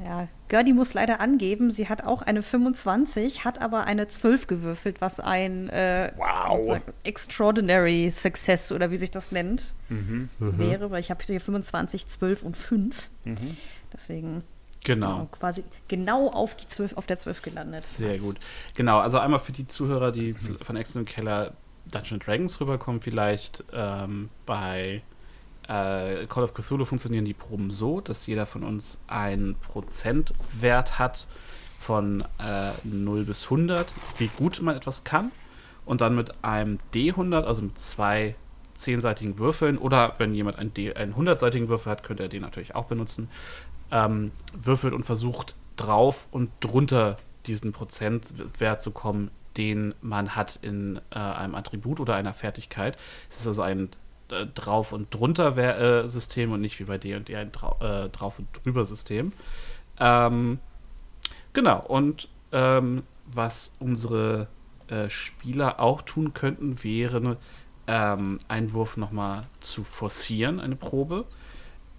Ja, 0.03 0.29
Gerdi 0.49 0.73
muss 0.73 0.95
leider 0.95 1.21
angeben, 1.21 1.71
sie 1.71 1.89
hat 1.89 2.07
auch 2.07 2.23
eine 2.23 2.43
25, 2.43 3.45
hat 3.45 3.61
aber 3.61 3.85
eine 3.85 4.09
12 4.09 4.47
gewürfelt, 4.47 5.01
was 5.03 5.21
ein 5.21 5.69
äh, 5.69 6.13
Wow. 6.17 6.81
Extraordinary 7.05 8.11
Success 8.11 8.73
oder 8.73 8.91
wie 8.91 8.97
sich 8.97 9.11
das 9.11 9.31
nennt, 9.31 9.75
wäre, 10.39 10.91
weil 10.91 11.01
ich 11.01 11.11
habe 11.11 11.23
hier 11.23 11.41
25, 11.41 12.09
12 12.09 12.43
und 12.43 12.57
5. 12.57 13.09
Deswegen 13.93 14.43
Genau. 14.85 15.29
quasi 15.33 15.63
genau 15.89 16.29
auf 16.31 16.55
die 16.55 16.67
12, 16.67 16.97
auf 16.97 17.07
der 17.07 17.19
12 17.19 17.43
gelandet. 17.43 17.83
Sehr 17.83 18.19
gut. 18.19 18.39
Genau, 18.75 18.99
also 19.01 19.19
einmal 19.19 19.39
für 19.39 19.53
die 19.53 19.67
Zuhörer, 19.69 20.13
die 20.13 20.33
von 20.33 20.77
und 20.77 21.05
Keller 21.05 21.53
Dungeon 21.91 22.21
Dragons 22.21 22.61
rüberkommen, 22.61 23.01
vielleicht 23.01 23.65
ähm, 23.73 24.31
bei 24.47 25.03
äh, 25.71 26.27
Call 26.27 26.43
of 26.43 26.53
Cthulhu 26.53 26.85
funktionieren 26.85 27.25
die 27.25 27.35
Proben 27.35 27.71
so, 27.71 28.01
dass 28.01 28.27
jeder 28.27 28.45
von 28.45 28.65
uns 28.65 28.99
einen 29.07 29.55
Prozentwert 29.55 30.99
hat 30.99 31.29
von 31.79 32.25
äh, 32.41 32.73
0 32.83 33.25
bis 33.25 33.45
100, 33.45 33.93
wie 34.19 34.27
gut 34.37 34.61
man 34.63 34.77
etwas 34.77 35.05
kann. 35.05 35.31
Und 35.87 36.01
dann 36.01 36.17
mit 36.17 36.45
einem 36.45 36.81
D100, 36.93 37.43
also 37.43 37.63
mit 37.63 37.79
zwei 37.79 38.35
zehnseitigen 38.75 39.39
Würfeln, 39.39 39.79
oder 39.79 40.15
wenn 40.19 40.35
jemand 40.35 40.59
einen, 40.59 40.75
D, 40.75 40.93
einen 40.93 41.15
100-seitigen 41.15 41.69
Würfel 41.69 41.93
hat, 41.93 42.03
könnte 42.03 42.25
er 42.25 42.29
den 42.29 42.43
natürlich 42.43 42.75
auch 42.75 42.87
benutzen, 42.87 43.29
ähm, 43.93 44.33
würfelt 44.53 44.93
und 44.93 45.05
versucht 45.05 45.55
drauf 45.77 46.29
und 46.33 46.51
drunter 46.61 47.17
diesen 47.47 47.73
Prozentwert 47.73 48.83
zu 48.83 48.91
kommen, 48.91 49.31
den 49.57 49.95
man 50.01 50.35
hat 50.37 50.59
in 50.63 51.01
äh, 51.11 51.19
einem 51.19 51.55
Attribut 51.55 52.01
oder 52.01 52.15
einer 52.15 52.35
Fertigkeit. 52.35 52.99
Es 53.31 53.41
ist 53.41 53.47
also 53.47 53.63
ein 53.63 53.91
äh, 54.33 54.47
Drauf- 54.47 54.93
und 54.93 55.13
Drunter-System 55.15 56.53
und 56.53 56.61
nicht 56.61 56.79
wie 56.79 56.85
bei 56.85 56.99
D&D 56.99 57.35
ein 57.37 57.53
Drau 57.53 57.77
äh, 57.81 58.09
Drauf- 58.09 58.39
und 58.39 58.49
Drüber-System. 58.65 59.33
Ähm, 59.99 60.59
genau, 61.53 61.81
und 61.81 62.29
ähm, 62.53 63.03
was 63.27 63.73
unsere 63.79 64.49
äh, 64.89 65.09
Spieler 65.09 65.81
auch 65.81 66.03
tun 66.03 66.35
könnten, 66.35 66.83
wäre 66.83 67.37
ähm, 67.87 68.39
einen 68.49 68.73
Wurf 68.73 68.97
nochmal 68.97 69.47
zu 69.61 69.85
forcieren, 69.85 70.61
eine 70.61 70.77
Probe. 70.77 71.27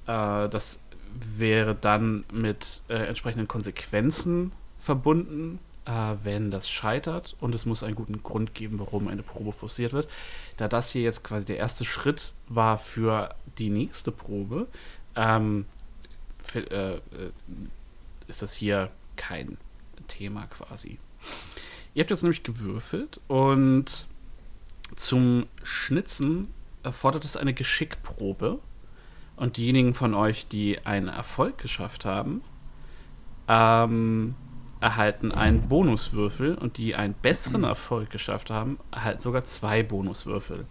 Äh, 0.07 0.49
das 0.49 0.83
wäre 1.13 1.75
dann 1.75 2.23
mit 2.31 2.81
äh, 2.87 2.95
entsprechenden 2.95 3.47
Konsequenzen 3.47 4.51
verbunden, 4.79 5.59
äh, 5.85 6.15
wenn 6.23 6.51
das 6.51 6.69
scheitert. 6.69 7.35
Und 7.39 7.55
es 7.55 7.65
muss 7.65 7.83
einen 7.83 7.95
guten 7.95 8.23
Grund 8.23 8.53
geben, 8.53 8.79
warum 8.79 9.07
eine 9.07 9.23
Probe 9.23 9.51
forciert 9.51 9.93
wird. 9.93 10.07
Da 10.57 10.67
das 10.67 10.91
hier 10.91 11.01
jetzt 11.01 11.23
quasi 11.23 11.45
der 11.45 11.57
erste 11.57 11.85
Schritt 11.85 12.33
war 12.47 12.77
für 12.77 13.35
die 13.57 13.69
nächste 13.69 14.11
Probe, 14.11 14.67
ähm, 15.15 15.65
für, 16.43 16.69
äh, 16.71 16.95
äh, 16.95 17.31
ist 18.27 18.41
das 18.41 18.53
hier 18.53 18.89
kein 19.15 19.57
Thema 20.07 20.47
quasi. 20.47 20.99
Ihr 21.93 22.01
habt 22.01 22.09
jetzt 22.09 22.23
nämlich 22.23 22.43
gewürfelt 22.43 23.19
und 23.27 24.07
zum 24.95 25.45
Schnitzen 25.63 26.47
erfordert 26.83 27.25
es 27.25 27.37
eine 27.37 27.53
Geschickprobe. 27.53 28.59
Und 29.37 29.57
diejenigen 29.57 29.95
von 29.95 30.13
euch, 30.13 30.47
die 30.47 30.85
einen 30.85 31.07
Erfolg 31.07 31.57
geschafft 31.57 32.05
haben, 32.05 32.43
ähm, 33.47 34.35
erhalten 34.81 35.31
einen 35.31 35.67
Bonuswürfel 35.67 36.55
und 36.55 36.77
die 36.77 36.95
einen 36.95 37.13
besseren 37.13 37.63
Erfolg 37.63 38.09
geschafft 38.09 38.49
haben, 38.49 38.79
erhalten 38.91 39.21
sogar 39.21 39.45
zwei 39.45 39.83
Bonuswürfel. 39.83 40.65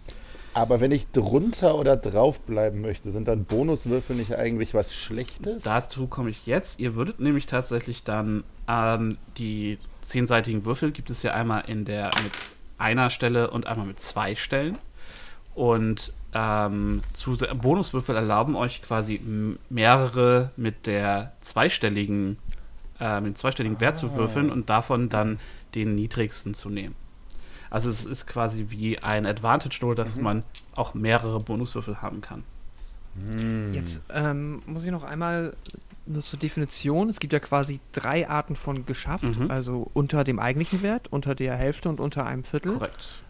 Aber 0.53 0.81
wenn 0.81 0.91
ich 0.91 1.09
drunter 1.11 1.75
oder 1.75 1.95
drauf 1.95 2.41
bleiben 2.41 2.81
möchte, 2.81 3.09
sind 3.09 3.27
dann 3.27 3.45
Bonuswürfel 3.45 4.17
nicht 4.17 4.35
eigentlich 4.35 4.73
was 4.73 4.93
Schlechtes? 4.93 5.63
Dazu 5.63 6.07
komme 6.07 6.29
ich 6.29 6.45
jetzt. 6.45 6.79
Ihr 6.79 6.95
würdet 6.95 7.21
nämlich 7.21 7.45
tatsächlich 7.45 8.03
dann 8.03 8.43
ähm, 8.67 9.17
die 9.37 9.77
zehnseitigen 10.01 10.65
Würfel 10.65 10.91
gibt 10.91 11.09
es 11.09 11.23
ja 11.23 11.33
einmal 11.33 11.63
in 11.67 11.85
der 11.85 12.11
mit 12.21 12.33
einer 12.77 13.09
Stelle 13.09 13.49
und 13.51 13.65
einmal 13.67 13.85
mit 13.85 14.01
zwei 14.01 14.35
Stellen. 14.35 14.77
Und 15.55 16.13
ähm, 16.33 17.01
zu 17.13 17.37
Bonuswürfel 17.61 18.15
erlauben 18.15 18.55
euch 18.55 18.81
quasi 18.81 19.21
mehrere 19.69 20.51
mit 20.55 20.87
der 20.87 21.33
zweistelligen, 21.41 22.37
äh, 23.01 23.19
mit 23.19 23.33
dem 23.33 23.35
zweistelligen 23.35 23.79
Wert 23.79 23.97
zu 23.97 24.15
würfeln 24.15 24.49
und 24.49 24.69
davon 24.69 25.09
dann 25.09 25.39
den 25.75 25.95
niedrigsten 25.95 26.53
zu 26.53 26.69
nehmen. 26.69 26.95
Also 27.69 27.89
es 27.89 28.05
ist 28.05 28.27
quasi 28.27 28.67
wie 28.69 28.99
ein 28.99 29.25
Advantage, 29.25 29.79
nur 29.81 29.95
dass 29.95 30.17
man 30.17 30.43
auch 30.75 30.93
mehrere 30.93 31.39
Bonuswürfel 31.39 32.01
haben 32.01 32.21
kann. 32.21 32.43
Jetzt 33.73 34.01
ähm, 34.13 34.61
muss 34.65 34.85
ich 34.85 34.91
noch 34.91 35.03
einmal 35.03 35.53
nur 36.05 36.23
zur 36.23 36.39
Definition. 36.39 37.09
Es 37.09 37.19
gibt 37.19 37.33
ja 37.33 37.39
quasi 37.39 37.79
drei 37.91 38.29
Arten 38.29 38.55
von 38.55 38.85
geschafft. 38.85 39.39
Mhm. 39.39 39.51
Also 39.51 39.89
unter 39.93 40.23
dem 40.23 40.39
eigentlichen 40.39 40.81
Wert, 40.81 41.07
unter 41.11 41.35
der 41.35 41.55
Hälfte 41.55 41.89
und 41.89 41.99
unter 41.99 42.25
einem 42.25 42.43
Viertel. 42.43 42.73
Korrekt. 42.73 43.23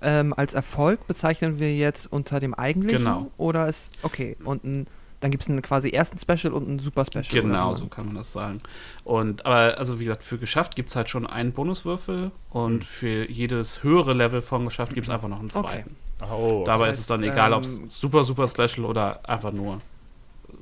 Ähm, 0.00 0.34
als 0.36 0.54
Erfolg 0.54 1.06
bezeichnen 1.06 1.60
wir 1.60 1.76
jetzt 1.76 2.10
unter 2.10 2.40
dem 2.40 2.54
eigentlichen? 2.54 3.04
Genau. 3.04 3.30
Oder 3.36 3.68
ist, 3.68 3.92
okay, 4.02 4.36
und 4.44 4.64
ein, 4.64 4.86
dann 5.20 5.30
gibt 5.30 5.42
es 5.42 5.48
einen 5.50 5.60
quasi 5.62 5.90
ersten 5.90 6.18
Special 6.18 6.52
und 6.54 6.66
einen 6.68 6.78
Super 6.78 7.04
Special. 7.04 7.24
Genau, 7.42 7.74
so 7.74 7.86
kann 7.86 8.06
man 8.06 8.14
das 8.14 8.32
sagen. 8.32 8.58
Und 9.04 9.44
aber, 9.46 9.78
also 9.78 10.00
wie 10.00 10.04
gesagt, 10.04 10.22
für 10.22 10.38
geschafft 10.38 10.76
gibt 10.76 10.88
es 10.88 10.96
halt 10.96 11.10
schon 11.10 11.26
einen 11.26 11.52
Bonuswürfel 11.52 12.30
und 12.50 12.84
für 12.84 13.30
jedes 13.30 13.82
höhere 13.82 14.12
Level 14.12 14.40
von 14.42 14.64
geschafft 14.64 14.94
gibt 14.94 15.06
es 15.08 15.12
einfach 15.12 15.28
noch 15.28 15.40
einen 15.40 15.50
Okay. 15.52 15.60
zweiten. 15.82 15.96
Oh, 16.30 16.64
Dabei 16.66 16.86
das 16.86 16.96
ist 16.96 17.00
es 17.02 17.06
dann 17.06 17.20
heißt, 17.22 17.32
egal, 17.32 17.52
ob 17.52 17.62
es 17.64 17.78
ähm, 17.78 17.90
super, 17.90 18.24
super 18.24 18.46
Special 18.48 18.84
oder 18.86 19.20
einfach 19.28 19.52
nur 19.52 19.80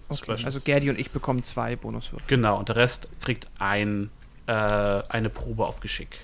Okay, 0.09 0.17
Special 0.23 0.45
also. 0.45 0.61
Gerdi 0.61 0.91
und 0.91 0.99
ich 0.99 1.11
bekommen 1.11 1.43
zwei 1.45 1.77
Bonuswürfel. 1.77 2.27
Genau, 2.29 2.59
und 2.59 2.69
der 2.69 2.77
Rest 2.77 3.09
kriegt 3.21 3.49
ein, 3.59 4.11
äh, 4.47 4.53
eine 4.53 5.31
Probe 5.31 5.67
auf 5.67 5.81
Geschick. 5.81 6.21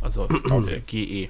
Also 0.00 0.26
äh, 0.68 0.80
GE. 0.80 1.28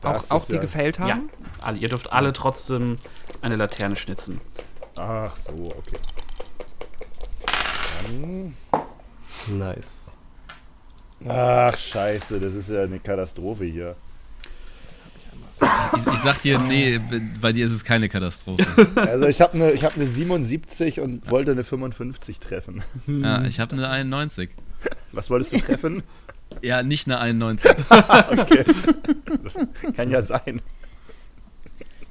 Das 0.00 0.30
Auch, 0.30 0.36
auch 0.42 0.46
die 0.46 0.52
ja- 0.54 0.60
gefällt 0.60 0.98
haben? 1.00 1.08
Ja, 1.08 1.18
alle, 1.60 1.78
ihr 1.78 1.88
dürft 1.88 2.12
alle 2.12 2.32
trotzdem 2.32 2.98
eine 3.42 3.56
Laterne 3.56 3.96
schnitzen. 3.96 4.40
Ach 4.98 5.36
so, 5.36 5.52
okay. 5.52 5.98
Dann, 8.02 8.54
Nice. 9.58 10.12
ach, 11.26 11.76
scheiße, 11.76 12.40
das 12.40 12.54
ist 12.54 12.68
ja 12.68 12.82
eine 12.82 12.98
Katastrophe 12.98 13.64
hier. 13.64 13.96
Ich, 15.96 16.06
ich 16.06 16.18
sag 16.20 16.40
dir, 16.42 16.58
nee, 16.58 17.00
bei 17.40 17.52
dir 17.52 17.66
ist 17.66 17.72
es 17.72 17.84
keine 17.84 18.08
Katastrophe. 18.08 18.64
Also 18.96 19.26
ich 19.26 19.40
habe 19.40 19.54
eine 19.54 19.72
hab 19.82 19.96
ne 19.96 20.06
77 20.06 21.00
und 21.00 21.28
wollte 21.30 21.52
eine 21.52 21.64
55 21.64 22.38
treffen. 22.38 22.82
ja, 23.06 23.42
ich 23.46 23.60
habe 23.60 23.72
eine 23.72 23.88
91. 23.88 24.50
Was 25.12 25.30
wolltest 25.30 25.52
du 25.52 25.58
treffen? 25.58 26.02
Ja, 26.62 26.82
nicht 26.82 27.06
eine 27.06 27.18
91. 27.18 27.70
okay. 27.90 28.64
Kann 29.96 30.10
ja 30.10 30.22
sein. 30.22 30.60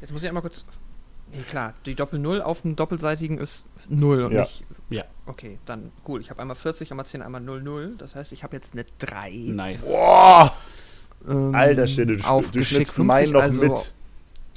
Jetzt 0.02 0.12
muss 0.12 0.22
ich 0.22 0.28
einmal 0.28 0.42
kurz. 0.42 0.66
Nee, 1.34 1.42
klar, 1.50 1.74
die 1.86 1.96
Doppel-Null 1.96 2.42
auf 2.42 2.62
dem 2.62 2.76
doppelseitigen 2.76 3.38
ist 3.38 3.66
0 3.90 4.24
und 4.24 4.32
Ja. 4.32 4.42
nicht. 4.42 4.64
Ja. 4.90 5.04
Okay, 5.26 5.60
dann 5.66 5.92
cool. 6.08 6.22
Ich 6.22 6.30
habe 6.30 6.42
einmal 6.42 6.56
40, 6.56 6.90
einmal 6.92 7.06
10, 7.06 7.22
einmal 7.22 7.42
0, 7.42 7.62
0. 7.62 7.96
Das 7.98 8.16
heißt, 8.16 8.32
ich 8.32 8.44
habe 8.44 8.56
jetzt 8.56 8.74
eine 8.74 8.86
3. 9.00 9.30
Nice. 9.32 9.88
Boah! 9.90 10.56
Ähm, 11.28 11.54
Alter 11.54 11.88
Schwede, 11.88 12.16
du, 12.18 12.42
du 12.52 12.64
schnitzt 12.64 12.98
meinen 13.00 13.32
50, 13.32 13.34
noch 13.34 13.42
also 13.42 13.62
mit. 13.62 13.94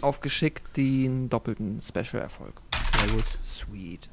Auf 0.02 0.20
Geschick 0.20 0.62
den 0.74 1.28
doppelten 1.28 1.82
Special-Erfolg. 1.82 2.54
Sehr 2.98 3.08
gut. 3.10 3.24
Sweet. 3.44 4.08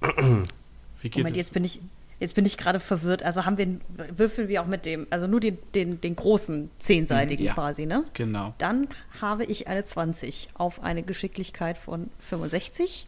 Wie 0.00 1.08
geht 1.10 1.16
Moment, 1.18 1.36
es? 1.36 1.42
jetzt 1.42 1.52
bin 1.54 1.64
ich, 1.64 1.80
jetzt 2.20 2.34
bin 2.34 2.44
ich 2.44 2.56
gerade 2.56 2.80
verwirrt. 2.80 3.22
Also 3.22 3.44
haben 3.44 3.58
wir, 3.58 3.80
würfeln 4.16 4.48
wir 4.48 4.62
auch 4.62 4.66
mit 4.66 4.84
dem, 4.84 5.06
also 5.10 5.26
nur 5.26 5.40
den, 5.40 5.58
den, 5.74 6.00
den 6.00 6.16
großen 6.16 6.70
zehnseitigen 6.78 7.42
Mhm, 7.42 7.48
ja. 7.48 7.54
quasi, 7.54 7.86
ne? 7.86 8.04
Genau. 8.14 8.54
Dann 8.58 8.86
habe 9.20 9.44
ich 9.44 9.68
eine 9.68 9.84
20 9.84 10.50
auf 10.54 10.82
eine 10.82 11.02
Geschicklichkeit 11.02 11.78
von 11.78 12.10
65. 12.18 13.06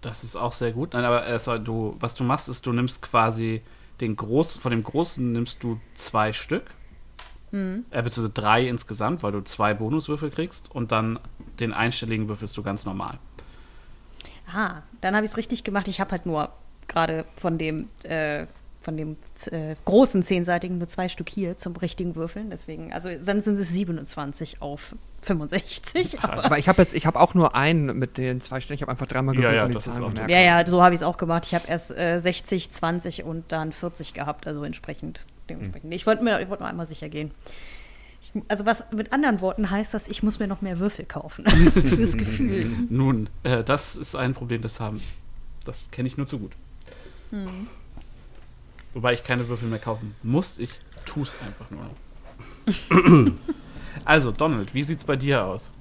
Das 0.00 0.24
ist 0.24 0.36
auch 0.36 0.52
sehr 0.52 0.72
gut. 0.72 0.92
Nein, 0.92 1.04
aber 1.04 1.24
erstmal, 1.24 1.60
du, 1.60 1.96
was 1.98 2.14
du 2.14 2.24
machst, 2.24 2.48
ist, 2.48 2.66
du 2.66 2.72
nimmst 2.72 3.02
quasi 3.02 3.62
den 4.00 4.16
großen, 4.16 4.60
von 4.60 4.70
dem 4.70 4.82
großen 4.82 5.32
nimmst 5.32 5.62
du 5.62 5.80
zwei 5.94 6.32
Stück. 6.32 6.64
Hm. 7.52 7.84
Äh, 7.90 8.02
beziehungsweise 8.02 8.34
drei 8.34 8.66
insgesamt, 8.66 9.22
weil 9.22 9.32
du 9.32 9.40
zwei 9.42 9.74
Bonuswürfel 9.74 10.30
kriegst 10.30 10.70
und 10.70 10.90
dann 10.90 11.20
den 11.60 11.72
einstelligen 11.72 12.28
würfelst 12.28 12.56
du 12.56 12.62
ganz 12.62 12.84
normal. 12.84 13.18
Ah, 14.52 14.82
dann 15.00 15.14
habe 15.14 15.24
ich 15.24 15.30
es 15.30 15.36
richtig 15.36 15.64
gemacht. 15.64 15.88
Ich 15.88 16.00
habe 16.00 16.10
halt 16.10 16.26
nur 16.26 16.50
gerade 16.94 17.24
von 17.36 17.58
dem, 17.58 17.88
äh, 18.04 18.46
von 18.80 18.96
dem 18.96 19.16
äh, 19.50 19.74
großen 19.84 20.22
zehnseitigen 20.22 20.78
nur 20.78 20.88
zwei 20.88 21.08
Stück 21.08 21.28
hier 21.28 21.56
zum 21.56 21.74
richtigen 21.76 22.14
Würfeln. 22.16 22.50
Deswegen, 22.50 22.92
also 22.92 23.10
dann 23.24 23.42
sind 23.42 23.58
es 23.58 23.70
27 23.70 24.62
auf 24.62 24.94
65. 25.22 26.20
Aber 26.20 26.44
Aber 26.44 26.58
ich 26.58 26.68
habe 26.68 26.82
jetzt, 26.82 26.94
ich 26.94 27.06
habe 27.06 27.18
auch 27.18 27.34
nur 27.34 27.54
einen 27.54 27.98
mit 27.98 28.18
den 28.18 28.40
zwei 28.40 28.60
Stellen. 28.60 28.76
Ich 28.76 28.82
habe 28.82 28.92
einfach 28.92 29.06
dreimal 29.06 29.34
Ja, 29.34 29.40
gewürfelt 29.40 29.56
ja, 29.56 29.64
und 29.64 29.68
die 29.70 29.74
das 29.74 29.86
ist 29.86 29.92
Zahlen 29.94 30.04
auch 30.04 30.10
gemerkt. 30.10 30.30
ja, 30.30 30.40
ja, 30.40 30.66
so 30.66 30.82
habe 30.82 30.94
ich 30.94 31.00
es 31.00 31.04
auch 31.04 31.16
gemacht. 31.16 31.44
Ich 31.46 31.54
habe 31.54 31.64
erst 31.66 31.90
äh, 31.96 32.18
60, 32.20 32.70
20 32.70 33.24
und 33.24 33.44
dann 33.50 33.72
40 33.72 34.14
gehabt, 34.14 34.46
also 34.46 34.62
entsprechend. 34.64 35.24
Dementsprechend. 35.48 35.92
Ich 35.92 36.06
wollte 36.06 36.22
mir, 36.22 36.40
ich 36.40 36.48
wollte 36.48 36.62
nur 36.62 36.70
einmal 36.70 36.86
sicher 36.86 37.08
gehen. 37.08 37.30
Ich, 38.22 38.32
also 38.48 38.64
was 38.66 38.90
mit 38.92 39.12
anderen 39.12 39.40
Worten 39.40 39.70
heißt 39.70 39.92
das, 39.92 40.08
ich 40.08 40.22
muss 40.22 40.38
mir 40.38 40.46
noch 40.46 40.62
mehr 40.62 40.78
Würfel 40.78 41.04
kaufen 41.04 41.44
fürs 41.70 42.16
Gefühl. 42.16 42.70
Nun, 42.90 43.28
äh, 43.42 43.62
das 43.64 43.96
ist 43.96 44.14
ein 44.14 44.32
Problem, 44.34 44.62
das 44.62 44.78
haben. 44.80 45.02
Das 45.64 45.90
kenne 45.90 46.06
ich 46.08 46.16
nur 46.18 46.26
zu 46.26 46.38
gut. 46.38 46.52
Wobei 48.94 49.14
ich 49.14 49.24
keine 49.24 49.48
Würfel 49.48 49.68
mehr 49.68 49.78
kaufen 49.80 50.14
muss, 50.22 50.58
ich 50.58 50.70
tue 51.04 51.24
es 51.24 51.36
einfach 51.44 51.66
nur. 51.70 53.32
also, 54.04 54.30
Donald, 54.30 54.72
wie 54.74 54.84
sieht's 54.84 55.04
bei 55.04 55.16
dir 55.16 55.44
aus? 55.44 55.72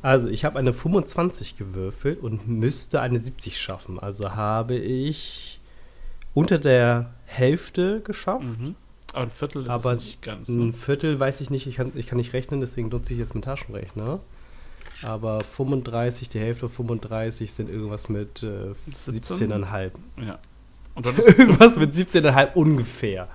Also, 0.00 0.28
ich 0.28 0.44
habe 0.44 0.58
eine 0.58 0.72
25 0.72 1.56
gewürfelt 1.56 2.20
und 2.22 2.48
müsste 2.48 3.00
eine 3.00 3.18
70 3.18 3.58
schaffen. 3.60 3.98
Also 4.00 4.34
habe 4.34 4.74
ich 4.76 5.60
unter 6.34 6.58
der 6.58 7.12
Hälfte 7.24 8.00
geschafft. 8.00 8.44
Mhm. 8.44 8.74
Aber 9.12 9.22
ein 9.24 9.30
Viertel 9.30 9.62
ist 9.64 9.70
Aber 9.70 9.92
es 9.92 10.04
nicht 10.04 10.22
ganz. 10.22 10.48
Ein 10.48 10.68
Ne? 10.68 10.72
Viertel 10.72 11.20
weiß 11.20 11.40
ich 11.40 11.50
nicht, 11.50 11.66
ich 11.66 11.76
kann, 11.76 11.92
ich 11.94 12.06
kann 12.06 12.16
nicht 12.16 12.32
rechnen, 12.32 12.60
deswegen 12.60 12.88
nutze 12.88 13.12
ich 13.12 13.18
jetzt 13.18 13.32
einen 13.32 13.42
Taschenrechner. 13.42 14.20
aber 15.02 15.40
35, 15.42 16.28
die 16.30 16.38
Hälfte 16.40 16.68
von 16.68 16.86
35 16.86 17.52
sind 17.52 17.68
irgendwas 17.68 18.08
mit 18.08 18.42
äh, 18.42 18.72
17,5. 18.90 19.90
Ja. 20.24 20.38
Und 20.94 21.06
dann 21.06 21.16
ist 21.16 21.26
irgendwas 21.26 21.76
mit 21.76 21.94
17,5 21.94 22.52
ungefähr. 22.54 23.28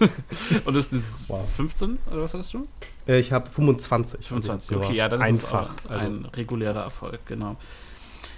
Und 0.64 0.74
ist 0.74 0.92
es 0.92 1.28
Wow. 1.28 1.46
15 1.56 1.98
oder 2.10 2.22
was 2.22 2.32
hattest 2.34 2.54
du? 2.54 2.66
Äh, 3.06 3.18
ich 3.18 3.32
habe 3.32 3.50
25. 3.50 4.26
25, 4.26 4.72
Also 4.76 4.84
okay, 4.86 4.96
ja, 4.96 5.08
dann 5.08 5.20
ist 5.20 5.26
einfach. 5.26 5.74
es 5.84 5.86
auch 5.86 5.90
also, 5.90 6.06
ein 6.06 6.24
regulärer 6.26 6.82
Erfolg, 6.82 7.20
genau. 7.26 7.56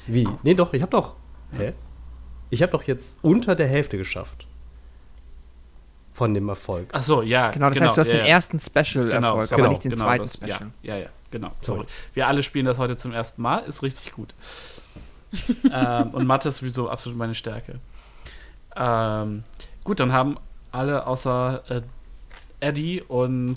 wie? 0.06 0.28
Nee, 0.42 0.54
doch, 0.54 0.72
ich 0.72 0.82
habe 0.82 0.90
doch. 0.90 1.14
Hä? 1.56 1.72
Ich 2.50 2.62
habe 2.62 2.72
doch 2.72 2.82
jetzt 2.82 3.18
unter 3.22 3.54
der 3.54 3.68
Hälfte 3.68 3.96
geschafft. 3.96 4.46
Von 6.12 6.34
dem 6.34 6.48
Erfolg. 6.48 6.88
Ach 6.92 7.02
so, 7.02 7.22
ja. 7.22 7.50
Genau, 7.50 7.70
das 7.70 7.80
heißt, 7.80 7.96
du 7.96 8.00
hast 8.00 8.08
ja, 8.08 8.18
den 8.18 8.26
ja. 8.26 8.32
ersten 8.32 8.60
Special-Erfolg, 8.60 9.52
aber 9.52 9.56
genau, 9.56 9.68
nicht 9.70 9.84
den 9.84 9.90
genau, 9.92 10.04
zweiten 10.04 10.24
das- 10.24 10.34
Special. 10.34 10.70
Ja, 10.82 10.94
ja, 10.96 11.02
ja, 11.04 11.08
genau. 11.30 11.48
Sorry. 11.60 11.78
Sorry. 11.78 11.88
Wir 12.14 12.28
alle 12.28 12.42
spielen 12.42 12.66
das 12.66 12.78
heute 12.78 12.96
zum 12.96 13.12
ersten 13.12 13.42
Mal, 13.42 13.58
ist 13.60 13.82
richtig 13.82 14.12
gut. 14.12 14.28
ähm, 15.72 16.10
und 16.10 16.26
Mathe 16.26 16.48
ist 16.50 16.58
sowieso 16.58 16.88
absolut 16.88 17.18
meine 17.18 17.34
Stärke. 17.34 17.80
Ähm, 18.76 19.44
gut, 19.84 20.00
dann 20.00 20.12
haben 20.12 20.36
alle 20.72 21.06
außer 21.06 21.62
äh, 21.68 21.82
Eddie 22.60 23.02
und 23.02 23.56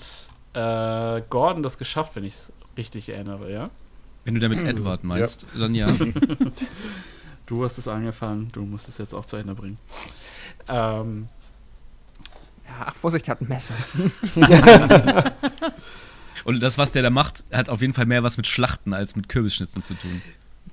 äh, 0.53 1.22
Gordon 1.30 1.63
das 1.63 1.78
geschafft, 1.78 2.15
wenn 2.15 2.24
ich 2.24 2.34
es 2.34 2.53
richtig 2.78 3.09
erinnere, 3.09 3.51
ja? 3.51 3.70
Wenn 4.26 4.36
du 4.36 4.39
damit 4.41 4.59
Edward 4.59 5.03
meinst, 5.03 5.45
dann 5.57 5.74
ja. 5.74 5.95
Du 7.45 7.63
hast 7.63 7.78
es 7.78 7.88
angefangen, 7.88 8.49
du 8.51 8.63
musst 8.63 8.89
es 8.89 8.97
jetzt 8.97 9.13
auch 9.15 9.26
zu 9.26 9.38
Ende 9.38 9.55
bringen. 9.55 9.78
Ähm, 10.68 11.30
Ja, 12.68 12.88
ach, 12.88 12.95
Vorsicht, 12.95 13.28
er 13.30 13.32
hat 13.32 13.41
ein 13.41 13.47
Messer. 13.47 13.74
Und 16.43 16.59
das, 16.59 16.78
was 16.78 16.91
der 16.91 17.03
da 17.03 17.09
macht, 17.09 17.45
hat 17.51 17.70
auf 17.70 17.80
jeden 17.82 17.93
Fall 17.93 18.05
mehr 18.05 18.22
was 18.22 18.36
mit 18.36 18.47
Schlachten 18.47 18.93
als 18.93 19.15
mit 19.15 19.30
Kürbisschnitzen 19.30 19.82
zu 19.82 19.93
tun. 19.93 20.22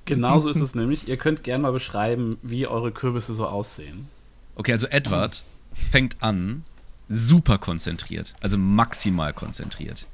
genauso 0.03 0.49
ist 0.49 0.59
es 0.59 0.75
nämlich. 0.75 1.07
Ihr 1.07 1.15
könnt 1.17 1.43
gerne 1.43 1.61
mal 1.63 1.71
beschreiben, 1.71 2.37
wie 2.41 2.67
eure 2.67 2.91
Kürbisse 2.91 3.33
so 3.33 3.47
aussehen. 3.47 4.09
Okay, 4.55 4.71
also 4.71 4.87
Edward 4.87 5.43
fängt 5.73 6.21
an, 6.21 6.63
super 7.09 7.57
konzentriert, 7.57 8.35
also 8.41 8.57
maximal 8.57 9.33
konzentriert. 9.33 10.07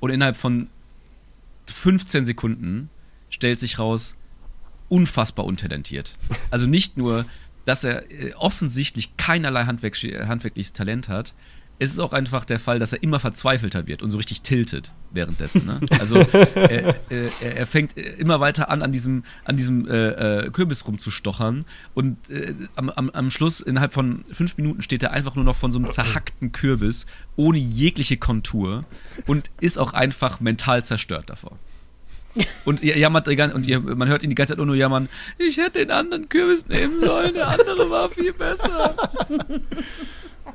Und 0.00 0.10
innerhalb 0.10 0.36
von 0.36 0.68
15 1.66 2.26
Sekunden 2.26 2.90
stellt 3.30 3.60
sich 3.60 3.78
raus, 3.78 4.14
unfassbar 4.88 5.46
untalentiert. 5.46 6.14
Also 6.50 6.66
nicht 6.66 6.96
nur, 6.96 7.24
dass 7.64 7.84
er 7.84 8.10
äh, 8.10 8.34
offensichtlich 8.34 9.16
keinerlei 9.16 9.64
handwerk 9.64 9.96
handwerkliches 9.96 10.72
Talent 10.72 11.08
hat, 11.08 11.34
es 11.78 11.92
ist 11.92 11.98
auch 11.98 12.12
einfach 12.12 12.44
der 12.44 12.60
Fall, 12.60 12.78
dass 12.78 12.92
er 12.92 13.02
immer 13.02 13.18
verzweifelter 13.18 13.86
wird 13.86 14.02
und 14.02 14.10
so 14.10 14.16
richtig 14.16 14.42
tiltet 14.42 14.92
währenddessen. 15.10 15.66
Ne? 15.66 15.80
Also 15.98 16.16
er, 16.18 16.96
er, 17.08 17.56
er 17.56 17.66
fängt 17.66 17.96
immer 17.96 18.40
weiter 18.40 18.70
an, 18.70 18.82
an 18.82 18.92
diesem, 18.92 19.24
an 19.44 19.56
diesem 19.56 19.88
äh, 19.88 20.44
äh, 20.44 20.50
Kürbis 20.50 20.86
rumzustochern 20.86 21.64
und 21.94 22.30
äh, 22.30 22.54
am, 22.76 22.90
am, 22.90 23.10
am 23.10 23.30
Schluss, 23.30 23.60
innerhalb 23.60 23.92
von 23.92 24.24
fünf 24.30 24.56
Minuten, 24.56 24.82
steht 24.82 25.02
er 25.02 25.12
einfach 25.12 25.34
nur 25.34 25.44
noch 25.44 25.56
von 25.56 25.72
so 25.72 25.78
einem 25.78 25.90
zerhackten 25.90 26.52
Kürbis 26.52 27.06
ohne 27.36 27.58
jegliche 27.58 28.16
Kontur 28.16 28.84
und 29.26 29.50
ist 29.60 29.78
auch 29.78 29.92
einfach 29.92 30.40
mental 30.40 30.84
zerstört 30.84 31.30
davor. 31.30 31.58
Und 32.64 32.82
ihr 32.82 32.98
jammert 32.98 33.28
und 33.28 33.66
ihr, 33.66 33.80
man 33.80 34.08
hört 34.08 34.22
ihn 34.22 34.30
die 34.30 34.34
ganze 34.34 34.52
Zeit 34.52 34.58
nur, 34.58 34.66
nur 34.66 34.74
jammern, 34.74 35.08
ich 35.38 35.56
hätte 35.56 35.78
den 35.78 35.90
anderen 35.90 36.28
Kürbis 36.28 36.66
nehmen 36.66 37.00
sollen, 37.00 37.32
der 37.32 37.48
andere 37.48 37.88
war 37.90 38.10
viel 38.10 38.32
besser. 38.32 38.96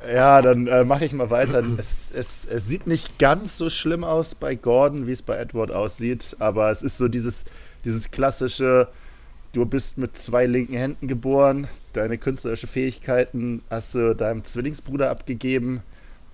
Ja, 0.08 0.40
dann 0.40 0.66
äh, 0.66 0.84
mache 0.84 1.04
ich 1.04 1.12
mal 1.12 1.30
weiter. 1.30 1.62
Es, 1.76 2.10
es, 2.14 2.46
es 2.46 2.66
sieht 2.66 2.86
nicht 2.86 3.18
ganz 3.18 3.58
so 3.58 3.68
schlimm 3.68 4.04
aus 4.04 4.34
bei 4.34 4.54
Gordon, 4.54 5.06
wie 5.06 5.12
es 5.12 5.22
bei 5.22 5.36
Edward 5.36 5.70
aussieht, 5.70 6.36
aber 6.38 6.70
es 6.70 6.82
ist 6.82 6.98
so 6.98 7.08
dieses, 7.08 7.44
dieses 7.84 8.10
klassische, 8.10 8.88
du 9.52 9.66
bist 9.66 9.98
mit 9.98 10.16
zwei 10.16 10.46
linken 10.46 10.74
Händen 10.74 11.06
geboren, 11.06 11.68
deine 11.92 12.16
künstlerische 12.16 12.66
Fähigkeiten 12.66 13.62
hast 13.68 13.94
du 13.94 14.14
deinem 14.14 14.44
Zwillingsbruder 14.44 15.10
abgegeben 15.10 15.82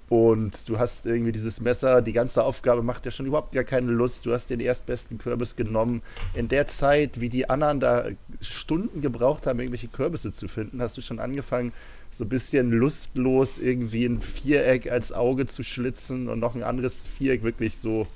und 0.08 0.68
du 0.68 0.78
hast 0.78 1.04
irgendwie 1.04 1.32
dieses 1.32 1.60
Messer, 1.60 2.00
die 2.00 2.12
ganze 2.12 2.44
Aufgabe 2.44 2.82
macht 2.82 3.04
ja 3.06 3.10
schon 3.10 3.26
überhaupt 3.26 3.52
gar 3.52 3.64
keine 3.64 3.90
Lust. 3.90 4.24
Du 4.24 4.32
hast 4.32 4.50
den 4.50 4.60
erstbesten 4.60 5.18
Kürbis 5.18 5.56
genommen. 5.56 6.00
In 6.34 6.46
der 6.46 6.68
Zeit, 6.68 7.20
wie 7.20 7.28
die 7.28 7.50
anderen 7.50 7.80
da 7.80 8.06
Stunden 8.40 9.00
gebraucht 9.00 9.48
haben, 9.48 9.58
irgendwelche 9.58 9.88
Kürbisse 9.88 10.30
zu 10.30 10.46
finden, 10.46 10.80
hast 10.80 10.96
du 10.96 11.00
schon 11.00 11.18
angefangen, 11.18 11.72
so 12.10 12.24
ein 12.24 12.28
bisschen 12.28 12.70
lustlos 12.72 13.58
irgendwie 13.58 14.06
ein 14.06 14.22
Viereck 14.22 14.90
als 14.90 15.12
Auge 15.12 15.46
zu 15.46 15.62
schlitzen 15.62 16.28
und 16.28 16.38
noch 16.38 16.54
ein 16.54 16.62
anderes 16.62 17.06
Viereck 17.06 17.42
wirklich 17.42 17.76
so, 17.78 18.06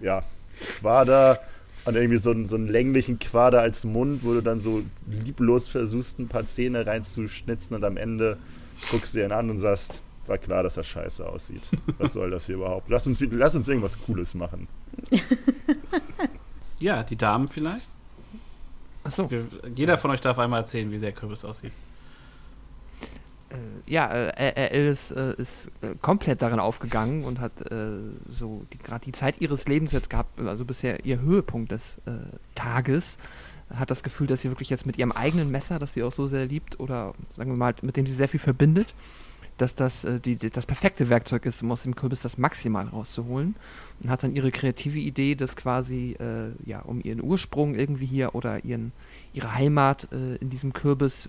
ja, 0.00 0.22
Quader 0.78 1.40
und 1.84 1.96
irgendwie 1.96 2.18
so 2.18 2.30
einen, 2.30 2.46
so 2.46 2.56
einen 2.56 2.68
länglichen 2.68 3.18
Quader 3.18 3.60
als 3.60 3.84
Mund, 3.84 4.24
wo 4.24 4.34
du 4.34 4.42
dann 4.42 4.60
so 4.60 4.82
lieblos 5.06 5.68
versuchst, 5.68 6.18
ein 6.18 6.28
paar 6.28 6.46
Zähne 6.46 6.86
reinzuschnitzen 6.86 7.76
und 7.76 7.84
am 7.84 7.96
Ende 7.96 8.38
guckst 8.90 9.14
du 9.14 9.24
ihn 9.24 9.32
an 9.32 9.50
und 9.50 9.58
sagst, 9.58 10.00
war 10.26 10.38
klar, 10.38 10.62
dass 10.62 10.76
er 10.76 10.84
scheiße 10.84 11.26
aussieht. 11.26 11.62
Was 11.98 12.12
soll 12.12 12.30
das 12.30 12.46
hier 12.46 12.56
überhaupt? 12.56 12.88
Lass 12.88 13.06
uns, 13.06 13.20
lass 13.20 13.54
uns 13.54 13.66
irgendwas 13.68 13.98
Cooles 14.00 14.34
machen. 14.34 14.68
Ja, 16.78 17.02
die 17.02 17.16
Damen 17.16 17.48
vielleicht. 17.48 17.88
Achso. 19.04 19.28
Jeder 19.74 19.98
von 19.98 20.10
euch 20.10 20.20
darf 20.20 20.38
einmal 20.38 20.60
erzählen, 20.60 20.90
wie 20.90 20.98
der 20.98 21.12
Kürbis 21.12 21.44
aussieht. 21.44 21.72
Äh, 23.50 23.90
ja, 23.90 24.06
äh, 24.08 24.48
äh, 24.48 24.88
äh, 24.88 24.90
ist 24.90 25.10
äh, 25.12 25.94
komplett 26.00 26.42
darin 26.42 26.60
aufgegangen 26.60 27.24
und 27.24 27.40
hat 27.40 27.52
so 28.28 28.64
gerade 28.84 29.04
die 29.04 29.12
Zeit 29.12 29.40
ihres 29.40 29.66
Lebens 29.66 29.92
jetzt 29.92 30.10
gehabt, 30.10 30.40
also 30.40 30.64
bisher 30.64 31.04
ihr 31.04 31.20
Höhepunkt 31.20 31.72
des 31.72 32.00
Tages. 32.54 33.18
Hat 33.74 33.90
das 33.90 34.02
Gefühl, 34.02 34.26
dass 34.26 34.42
sie 34.42 34.50
wirklich 34.50 34.70
jetzt 34.70 34.84
mit 34.84 34.98
ihrem 34.98 35.12
eigenen 35.12 35.50
Messer, 35.50 35.78
das 35.78 35.94
sie 35.94 36.02
auch 36.02 36.12
so 36.12 36.26
sehr 36.26 36.46
liebt, 36.46 36.80
oder 36.80 37.12
sagen 37.36 37.50
wir 37.50 37.56
mal, 37.56 37.74
mit 37.82 37.96
dem 37.96 38.06
sie 38.06 38.14
sehr 38.14 38.28
viel 38.28 38.40
verbindet, 38.40 38.94
dass 39.58 39.74
das 39.74 40.04
äh, 40.04 40.18
die, 40.20 40.36
das 40.36 40.66
perfekte 40.66 41.08
Werkzeug 41.08 41.46
ist, 41.46 41.62
um 41.62 41.70
aus 41.70 41.82
dem 41.82 41.94
Kürbis 41.94 42.22
das 42.22 42.38
Maximal 42.38 42.88
rauszuholen. 42.88 43.54
Und 44.02 44.10
hat 44.10 44.22
dann 44.22 44.34
ihre 44.34 44.50
kreative 44.50 44.98
Idee, 44.98 45.34
das 45.34 45.54
quasi, 45.54 46.16
äh, 46.18 46.50
ja, 46.64 46.80
um 46.80 47.00
ihren 47.02 47.22
Ursprung 47.22 47.74
irgendwie 47.74 48.06
hier 48.06 48.34
oder 48.34 48.64
ihren, 48.64 48.92
ihre 49.34 49.54
Heimat 49.54 50.08
äh, 50.12 50.36
in 50.36 50.50
diesem 50.50 50.72
Kürbis 50.72 51.28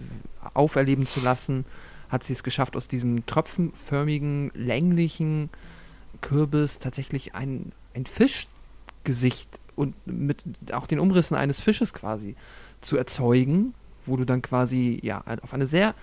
auferleben 0.53 1.05
zu 1.05 1.19
lassen, 1.22 1.65
hat 2.12 2.24
sie 2.24 2.34
es 2.34 2.43
geschafft, 2.43 2.76
aus 2.76 2.88
diesem 2.88 3.26
tröpfenförmigen, 3.26 4.51
länglichen 4.53 5.49
Kürbis 6.20 6.80
tatsächlich 6.80 7.34
ein, 7.36 7.72
ein 7.95 8.05
Fischgesicht 8.05 9.59
und 9.76 9.95
mit 10.05 10.43
auch 10.74 10.86
den 10.86 10.99
Umrissen 10.99 11.36
eines 11.36 11.62
Fisches 11.62 11.93
quasi 11.93 12.36
zu 12.82 12.97
erzeugen, 12.97 13.74
wo 14.05 14.18
du 14.18 14.26
dann 14.26 14.41
quasi, 14.41 14.99
ja, 15.01 15.24
auf 15.41 15.53
eine 15.53 15.66
sehr 15.66 15.95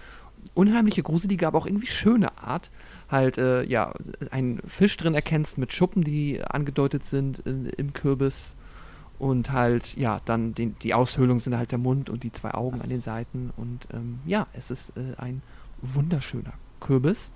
unheimliche, 0.54 1.02
gruselige, 1.02 1.46
aber 1.46 1.58
auch 1.58 1.66
irgendwie 1.66 1.86
schöne 1.86 2.38
Art 2.38 2.70
halt, 3.10 3.38
äh, 3.38 3.64
ja, 3.64 3.92
einen 4.30 4.60
Fisch 4.66 4.96
drin 4.96 5.14
erkennst 5.14 5.58
mit 5.58 5.72
Schuppen, 5.72 6.04
die 6.04 6.42
angedeutet 6.42 7.04
sind 7.04 7.40
in, 7.40 7.66
im 7.66 7.92
Kürbis 7.92 8.56
und 9.18 9.50
halt, 9.52 9.96
ja, 9.96 10.20
dann 10.24 10.54
den, 10.54 10.76
die 10.80 10.94
Aushöhlung 10.94 11.40
sind 11.40 11.56
halt 11.56 11.72
der 11.72 11.78
Mund 11.78 12.08
und 12.08 12.22
die 12.22 12.32
zwei 12.32 12.52
Augen 12.54 12.80
an 12.80 12.88
den 12.88 13.02
Seiten 13.02 13.50
und 13.56 13.88
ähm, 13.92 14.20
ja, 14.26 14.46
es 14.52 14.70
ist 14.70 14.96
äh, 14.96 15.14
ein 15.16 15.42
wunderschöner 15.82 16.52
Kürbis. 16.80 17.32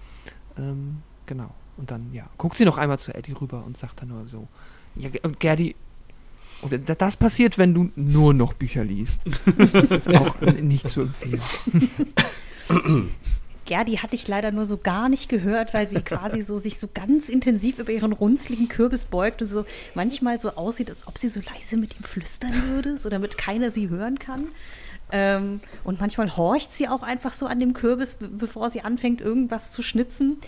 Ähm, 0.58 0.98
genau. 1.26 1.54
Und 1.76 1.90
dann, 1.90 2.12
ja, 2.12 2.28
guckt 2.38 2.56
sie 2.56 2.64
noch 2.64 2.78
einmal 2.78 2.98
zu 2.98 3.14
Eddie 3.14 3.32
rüber 3.32 3.64
und 3.64 3.76
sagt 3.76 4.02
dann 4.02 4.08
nur 4.08 4.28
so, 4.28 4.46
ja, 4.94 5.08
und 5.22 5.40
Gerdi, 5.40 5.74
und 6.60 6.88
da- 6.88 6.94
das 6.94 7.16
passiert, 7.16 7.56
wenn 7.58 7.72
du 7.74 7.90
nur 7.96 8.34
noch 8.34 8.52
Bücher 8.52 8.84
liest. 8.84 9.22
Das 9.72 9.90
ist 9.90 10.08
auch 10.14 10.40
nicht 10.40 10.88
zu 10.88 11.00
empfehlen. 11.02 11.40
Gerdi 13.64 13.96
hatte 13.96 14.16
ich 14.16 14.26
leider 14.26 14.50
nur 14.50 14.66
so 14.66 14.76
gar 14.76 15.08
nicht 15.08 15.28
gehört, 15.28 15.72
weil 15.72 15.86
sie 15.88 16.00
quasi 16.02 16.42
so 16.42 16.58
sich 16.58 16.78
so 16.78 16.88
ganz 16.92 17.28
intensiv 17.28 17.78
über 17.78 17.92
ihren 17.92 18.12
runzligen 18.12 18.68
Kürbis 18.68 19.04
beugt 19.04 19.40
und 19.40 19.48
so 19.48 19.64
manchmal 19.94 20.40
so 20.40 20.50
aussieht, 20.56 20.90
als 20.90 21.06
ob 21.06 21.16
sie 21.16 21.28
so 21.28 21.40
leise 21.54 21.76
mit 21.76 21.98
ihm 21.98 22.02
flüstern 22.02 22.52
würde, 22.70 22.96
so 22.98 23.08
damit 23.08 23.38
keiner 23.38 23.70
sie 23.70 23.88
hören 23.88 24.18
kann. 24.18 24.48
Ähm, 25.12 25.60
und 25.84 26.00
manchmal 26.00 26.36
horcht 26.36 26.72
sie 26.72 26.88
auch 26.88 27.02
einfach 27.02 27.32
so 27.34 27.46
an 27.46 27.60
dem 27.60 27.74
Kürbis, 27.74 28.14
be- 28.14 28.28
bevor 28.28 28.70
sie 28.70 28.80
anfängt, 28.80 29.20
irgendwas 29.20 29.70
zu 29.70 29.82
schnitzen. 29.82 30.38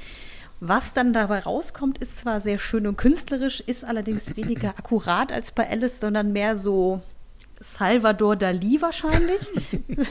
Was 0.61 0.95
dann 0.95 1.13
dabei 1.13 1.41
rauskommt, 1.41 1.99
ist 1.99 2.19
zwar 2.19 2.41
sehr 2.41 2.59
schön 2.59 2.87
und 2.87 2.97
künstlerisch, 2.97 3.61
ist 3.61 3.85
allerdings 3.85 4.37
weniger 4.37 4.71
akkurat 4.79 5.33
als 5.33 5.53
bei 5.53 5.69
Alice, 5.69 6.01
sondern 6.01 6.33
mehr 6.33 6.57
so 6.57 7.03
Salvador 7.61 8.37
Dali 8.37 8.81
wahrscheinlich. 8.81 9.41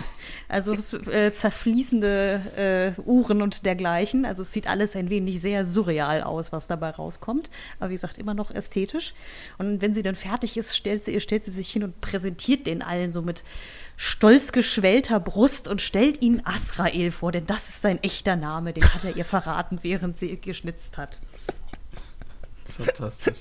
also 0.47 0.75
äh, 1.11 1.31
zerfließende 1.31 2.95
äh, 2.97 3.01
Uhren 3.01 3.41
und 3.41 3.65
dergleichen. 3.65 4.25
Also 4.25 4.43
es 4.43 4.51
sieht 4.51 4.67
alles 4.67 4.95
ein 4.95 5.09
wenig 5.09 5.41
sehr 5.41 5.65
surreal 5.65 6.23
aus, 6.23 6.51
was 6.51 6.67
dabei 6.67 6.91
rauskommt. 6.91 7.49
Aber 7.79 7.89
wie 7.89 7.95
gesagt, 7.95 8.17
immer 8.17 8.33
noch 8.33 8.49
ästhetisch. 8.51 9.13
Und 9.57 9.81
wenn 9.81 9.93
sie 9.93 10.03
dann 10.03 10.15
fertig 10.15 10.57
ist, 10.57 10.75
stellt 10.75 11.03
sie, 11.03 11.19
stellt 11.19 11.43
sie 11.43 11.51
sich 11.51 11.69
hin 11.69 11.83
und 11.83 11.99
präsentiert 12.01 12.65
den 12.67 12.81
allen 12.81 13.11
so 13.13 13.21
mit 13.21 13.43
stolz 13.97 14.51
geschwellter 14.51 15.19
Brust 15.19 15.67
und 15.67 15.81
stellt 15.81 16.21
ihnen 16.21 16.45
Asrael 16.45 17.11
vor, 17.11 17.31
denn 17.31 17.45
das 17.47 17.69
ist 17.69 17.81
sein 17.81 18.01
echter 18.03 18.35
Name, 18.35 18.73
den 18.73 18.83
hat 18.83 19.03
er 19.03 19.15
ihr 19.15 19.25
verraten, 19.25 19.79
während 19.81 20.17
sie 20.19 20.35
geschnitzt 20.37 20.97
hat. 20.97 21.19
Fantastisch. 22.65 23.37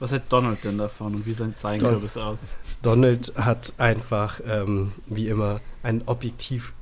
Was 0.00 0.12
hält 0.12 0.24
Donald 0.28 0.62
denn 0.62 0.78
davon 0.78 1.14
und 1.16 1.26
wie 1.26 1.32
sehen 1.32 1.54
sein 1.56 1.80
Don- 1.80 1.90
Kürbis 1.94 2.16
aus? 2.16 2.46
Donald 2.82 3.32
hat 3.36 3.72
einfach, 3.78 4.40
ähm, 4.46 4.92
wie 5.06 5.28
immer, 5.28 5.60
einen 5.82 6.02
objektiv 6.06 6.72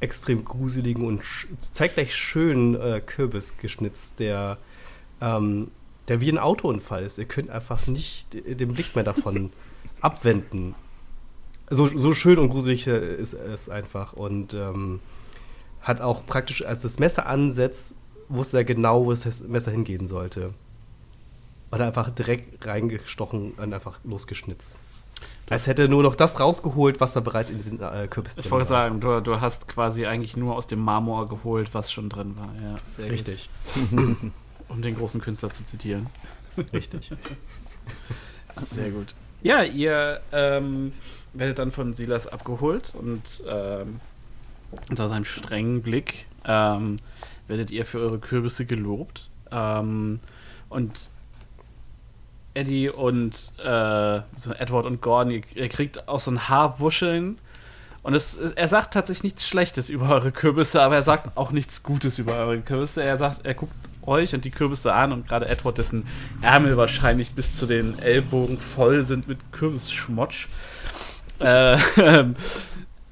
extrem 0.00 0.44
gruseligen 0.44 1.04
und 1.06 1.22
sch 1.22 1.46
zeitgleich 1.72 2.14
schönen 2.14 2.74
äh, 2.74 3.00
Kürbis 3.04 3.56
geschnitzt, 3.58 4.20
der, 4.20 4.58
ähm, 5.20 5.70
der 6.08 6.20
wie 6.20 6.30
ein 6.30 6.38
Autounfall 6.38 7.02
ist. 7.02 7.18
Ihr 7.18 7.24
könnt 7.26 7.50
einfach 7.50 7.86
nicht 7.86 8.26
den 8.32 8.72
Blick 8.74 8.94
mehr 8.94 9.04
davon 9.04 9.52
abwenden. 10.00 10.74
So, 11.70 11.86
so 11.86 12.14
schön 12.14 12.38
und 12.38 12.50
gruselig 12.50 12.86
äh, 12.86 13.14
ist 13.16 13.34
es 13.34 13.68
einfach. 13.68 14.12
Und 14.12 14.54
ähm, 14.54 15.00
hat 15.82 16.00
auch 16.00 16.24
praktisch, 16.26 16.64
als 16.64 16.82
das 16.82 16.98
Messer 16.98 17.26
ansetzt, 17.26 17.96
wusste 18.28 18.58
er 18.58 18.64
genau, 18.64 19.06
wo 19.06 19.12
das 19.12 19.42
Messer 19.42 19.70
hingehen 19.70 20.06
sollte. 20.06 20.52
Und 21.70 21.80
einfach 21.80 22.10
direkt 22.10 22.64
reingestochen 22.64 23.52
und 23.52 23.74
einfach 23.74 23.98
losgeschnitzt. 24.04 24.78
Als 25.48 25.66
hätte 25.66 25.82
er 25.82 25.88
nur 25.88 26.02
noch 26.02 26.14
das 26.14 26.40
rausgeholt, 26.40 27.00
was 27.00 27.14
er 27.16 27.22
bereits 27.22 27.50
in 27.50 27.56
diesen 27.56 27.80
äh, 27.80 28.06
Kürbis 28.08 28.34
Ich 28.36 28.42
drin 28.42 28.50
wollte 28.52 28.70
war. 28.70 28.88
sagen, 28.88 29.00
du, 29.00 29.20
du 29.20 29.40
hast 29.40 29.68
quasi 29.68 30.06
eigentlich 30.06 30.36
nur 30.36 30.56
aus 30.56 30.66
dem 30.66 30.80
Marmor 30.80 31.28
geholt, 31.28 31.72
was 31.72 31.92
schon 31.92 32.08
drin 32.08 32.36
war. 32.36 32.52
Ja, 32.62 32.78
sehr 32.86 33.10
Richtig, 33.10 33.48
Gut. 33.90 34.16
Um 34.68 34.82
den 34.82 34.96
großen 34.96 35.20
Künstler 35.20 35.50
zu 35.50 35.64
zitieren. 35.64 36.08
richtig. 36.72 37.12
Sehr 38.56 38.90
gut. 38.90 39.14
Ja, 39.42 39.62
ihr 39.62 40.20
ähm, 40.32 40.92
werdet 41.38 41.58
dann 41.58 41.70
von 41.70 41.94
Silas 41.94 42.26
abgeholt 42.26 42.92
und 42.94 43.42
ähm, 43.48 44.00
unter 44.90 45.08
seinem 45.08 45.24
strengen 45.24 45.82
Blick 45.82 46.26
ähm, 46.44 46.96
werdet 47.48 47.70
ihr 47.70 47.86
für 47.86 47.98
eure 47.98 48.18
Kürbisse 48.18 48.66
gelobt. 48.66 49.28
Ähm, 49.50 50.18
und 50.68 51.08
Eddie 52.54 52.88
und 52.88 53.52
äh, 53.58 54.20
so 54.36 54.52
Edward 54.52 54.86
und 54.86 55.00
Gordon, 55.02 55.32
ihr, 55.32 55.42
ihr 55.54 55.68
kriegt 55.68 56.08
auch 56.08 56.20
so 56.20 56.30
ein 56.30 56.48
Haarwuscheln. 56.48 57.38
Und 58.02 58.14
es, 58.14 58.34
er 58.34 58.68
sagt 58.68 58.94
tatsächlich 58.94 59.24
nichts 59.24 59.48
Schlechtes 59.48 59.88
über 59.88 60.08
eure 60.10 60.32
Kürbisse, 60.32 60.80
aber 60.80 60.94
er 60.94 61.02
sagt 61.02 61.36
auch 61.36 61.50
nichts 61.50 61.82
Gutes 61.82 62.18
über 62.18 62.34
eure 62.36 62.60
Kürbisse. 62.60 63.02
Er 63.02 63.16
sagt, 63.16 63.44
er 63.44 63.54
guckt 63.54 63.74
euch 64.02 64.34
und 64.34 64.44
die 64.44 64.50
Kürbisse 64.50 64.94
an 64.94 65.12
und 65.12 65.28
gerade 65.28 65.48
Edward, 65.48 65.78
dessen 65.78 66.06
Ärmel 66.40 66.76
wahrscheinlich 66.76 67.32
bis 67.32 67.56
zu 67.56 67.66
den 67.66 67.98
Ellbogen 67.98 68.58
voll 68.58 69.02
sind 69.02 69.28
mit 69.28 69.38
Kürbisschmotsch. 69.52 70.48
Äh, 71.38 71.76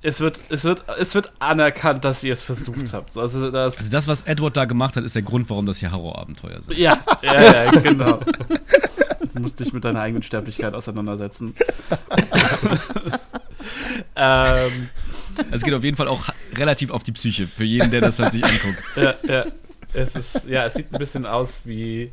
es, 0.03 0.21
wird, 0.21 0.41
es, 0.49 0.65
wird, 0.65 0.85
es 0.99 1.15
wird 1.15 1.33
anerkannt, 1.39 2.05
dass 2.05 2.23
ihr 2.25 2.33
es 2.33 2.43
versucht 2.43 2.93
habt. 2.93 3.13
So, 3.13 3.21
Also 3.21 3.51
das, 3.51 3.79
Also 3.79 3.91
das, 3.91 4.07
was 4.09 4.23
Edward 4.23 4.57
da 4.57 4.65
gemacht 4.65 4.97
hat, 4.97 5.05
ist 5.05 5.15
der 5.15 5.23
Grund, 5.23 5.49
warum 5.51 5.67
das 5.67 5.79
hier 5.79 5.93
Horrorabenteuer 5.93 6.61
sind. 6.63 6.77
ja, 6.77 6.99
ja, 7.23 7.65
ja, 7.65 7.71
genau. 7.81 8.21
Du 9.33 9.41
musst 9.41 9.59
dich 9.61 9.73
mit 9.73 9.85
deiner 9.85 10.01
eigenen 10.01 10.23
Sterblichkeit 10.23 10.75
auseinandersetzen. 10.75 11.55
ähm, 14.17 14.89
Also 15.37 15.51
es 15.51 15.63
geht 15.63 15.75
auf 15.75 15.85
jeden 15.85 15.97
Fall 15.97 16.09
auch 16.09 16.29
relativ 16.57 16.91
auf 16.91 17.03
die 17.03 17.13
Psyche, 17.13 17.47
für 17.47 17.65
jeden, 17.65 17.91
der 17.91 18.01
das 18.01 18.19
halt 18.19 18.33
sich 18.33 18.45
anguckt. 18.45 18.79
ja, 18.97 19.15
ja. 19.27 19.45
Es 19.93 20.17
ist, 20.17 20.49
ja, 20.49 20.67
es 20.67 20.75
sieht 20.75 20.93
ein 20.93 20.99
bisschen 20.99 21.25
aus 21.25 21.63
wie, 21.65 22.11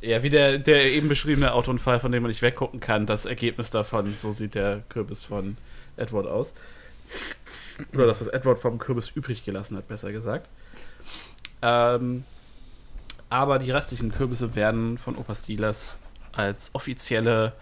ja, 0.00 0.22
wie 0.22 0.30
der, 0.30 0.58
der 0.58 0.90
eben 0.92 1.08
beschriebene 1.08 1.52
Autounfall, 1.52 2.00
von 2.00 2.12
dem 2.12 2.22
man 2.22 2.30
nicht 2.30 2.42
weggucken 2.42 2.80
kann. 2.80 3.06
Das 3.06 3.24
Ergebnis 3.24 3.70
davon, 3.70 4.14
so 4.14 4.32
sieht 4.32 4.54
der 4.54 4.82
Kürbis 4.88 5.24
von 5.24 5.56
Edward 5.96 6.26
aus. 6.26 6.54
Oder 7.94 8.06
das, 8.06 8.20
was 8.20 8.28
Edward 8.28 8.58
vom 8.58 8.78
Kürbis 8.78 9.10
übrig 9.10 9.44
gelassen 9.44 9.76
hat, 9.76 9.88
besser 9.88 10.12
gesagt. 10.12 10.48
Ähm, 11.62 12.24
aber 13.28 13.58
die 13.58 13.70
restlichen 13.70 14.12
Kürbisse 14.12 14.54
werden 14.54 14.98
von 14.98 15.16
Opa 15.16 15.34
Silas 15.34 15.96
als 16.32 16.70
offizielle 16.72 17.52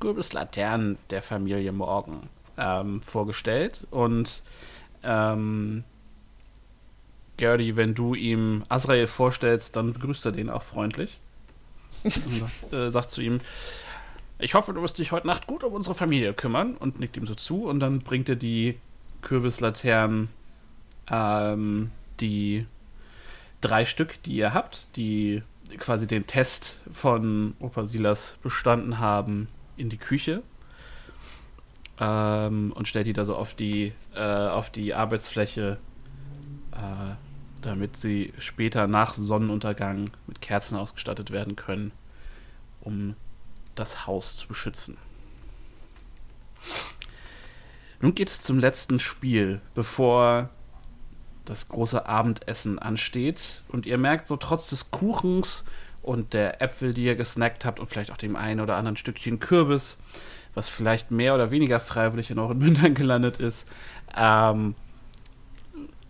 Kürbislaternen 0.00 0.98
der 1.10 1.22
Familie 1.22 1.72
Morgan 1.72 2.28
ähm, 2.56 3.00
vorgestellt. 3.00 3.86
Und 3.90 4.42
ähm, 5.02 5.84
Gertie, 7.36 7.76
wenn 7.76 7.94
du 7.94 8.14
ihm 8.14 8.64
Azrael 8.68 9.06
vorstellst, 9.06 9.76
dann 9.76 9.92
begrüßt 9.92 10.26
er 10.26 10.32
den 10.32 10.50
auch 10.50 10.62
freundlich. 10.62 11.18
Und 12.02 12.72
äh, 12.72 12.90
sagt 12.90 13.10
zu 13.10 13.20
ihm, 13.20 13.40
ich 14.38 14.54
hoffe, 14.54 14.72
du 14.72 14.82
wirst 14.82 14.98
dich 14.98 15.12
heute 15.12 15.26
Nacht 15.26 15.46
gut 15.46 15.64
um 15.64 15.72
unsere 15.72 15.94
Familie 15.94 16.34
kümmern 16.34 16.76
und 16.76 16.98
nickt 16.98 17.16
ihm 17.16 17.26
so 17.26 17.34
zu 17.34 17.66
und 17.66 17.80
dann 17.80 18.00
bringt 18.00 18.28
er 18.28 18.36
die 18.36 18.78
Kürbislaternen, 19.22 20.28
ähm, 21.10 21.90
die 22.20 22.66
drei 23.60 23.84
Stück, 23.84 24.22
die 24.24 24.34
ihr 24.34 24.52
habt, 24.52 24.88
die 24.96 25.42
quasi 25.78 26.06
den 26.06 26.26
Test 26.26 26.80
von 26.92 27.54
Opa 27.60 27.86
Silas 27.86 28.36
bestanden 28.42 28.98
haben, 28.98 29.48
in 29.76 29.88
die 29.88 29.96
Küche 29.96 30.42
ähm, 32.00 32.72
und 32.74 32.88
stellt 32.88 33.06
die 33.06 33.12
da 33.12 33.24
so 33.24 33.36
auf 33.36 33.54
die, 33.54 33.92
äh, 34.14 34.20
auf 34.20 34.70
die 34.70 34.94
Arbeitsfläche, 34.94 35.78
äh, 36.72 37.14
damit 37.64 37.96
sie 37.96 38.32
später 38.38 38.86
nach 38.86 39.14
Sonnenuntergang 39.14 40.10
mit 40.26 40.40
Kerzen 40.40 40.76
ausgestattet 40.76 41.30
werden 41.30 41.56
können, 41.56 41.92
um 42.80 43.16
das 43.74 44.06
Haus 44.06 44.36
zu 44.36 44.48
beschützen. 44.48 44.98
Nun 48.00 48.14
geht 48.14 48.28
es 48.28 48.42
zum 48.42 48.58
letzten 48.58 49.00
Spiel, 49.00 49.60
bevor 49.74 50.50
das 51.44 51.68
große 51.68 52.06
Abendessen 52.06 52.78
ansteht. 52.78 53.62
Und 53.68 53.86
ihr 53.86 53.98
merkt 53.98 54.28
so 54.28 54.36
trotz 54.36 54.68
des 54.70 54.90
Kuchens 54.90 55.64
und 56.02 56.34
der 56.34 56.62
Äpfel, 56.62 56.92
die 56.92 57.04
ihr 57.04 57.16
gesnackt 57.16 57.64
habt 57.64 57.80
und 57.80 57.86
vielleicht 57.86 58.10
auch 58.10 58.18
dem 58.18 58.36
einen 58.36 58.60
oder 58.60 58.76
anderen 58.76 58.96
Stückchen 58.96 59.40
Kürbis, 59.40 59.96
was 60.54 60.68
vielleicht 60.68 61.10
mehr 61.10 61.34
oder 61.34 61.50
weniger 61.50 61.80
freiwillig 61.80 62.30
in 62.30 62.38
euren 62.38 62.58
Mündern 62.60 62.94
gelandet 62.94 63.38
ist, 63.38 63.66
ähm, 64.14 64.74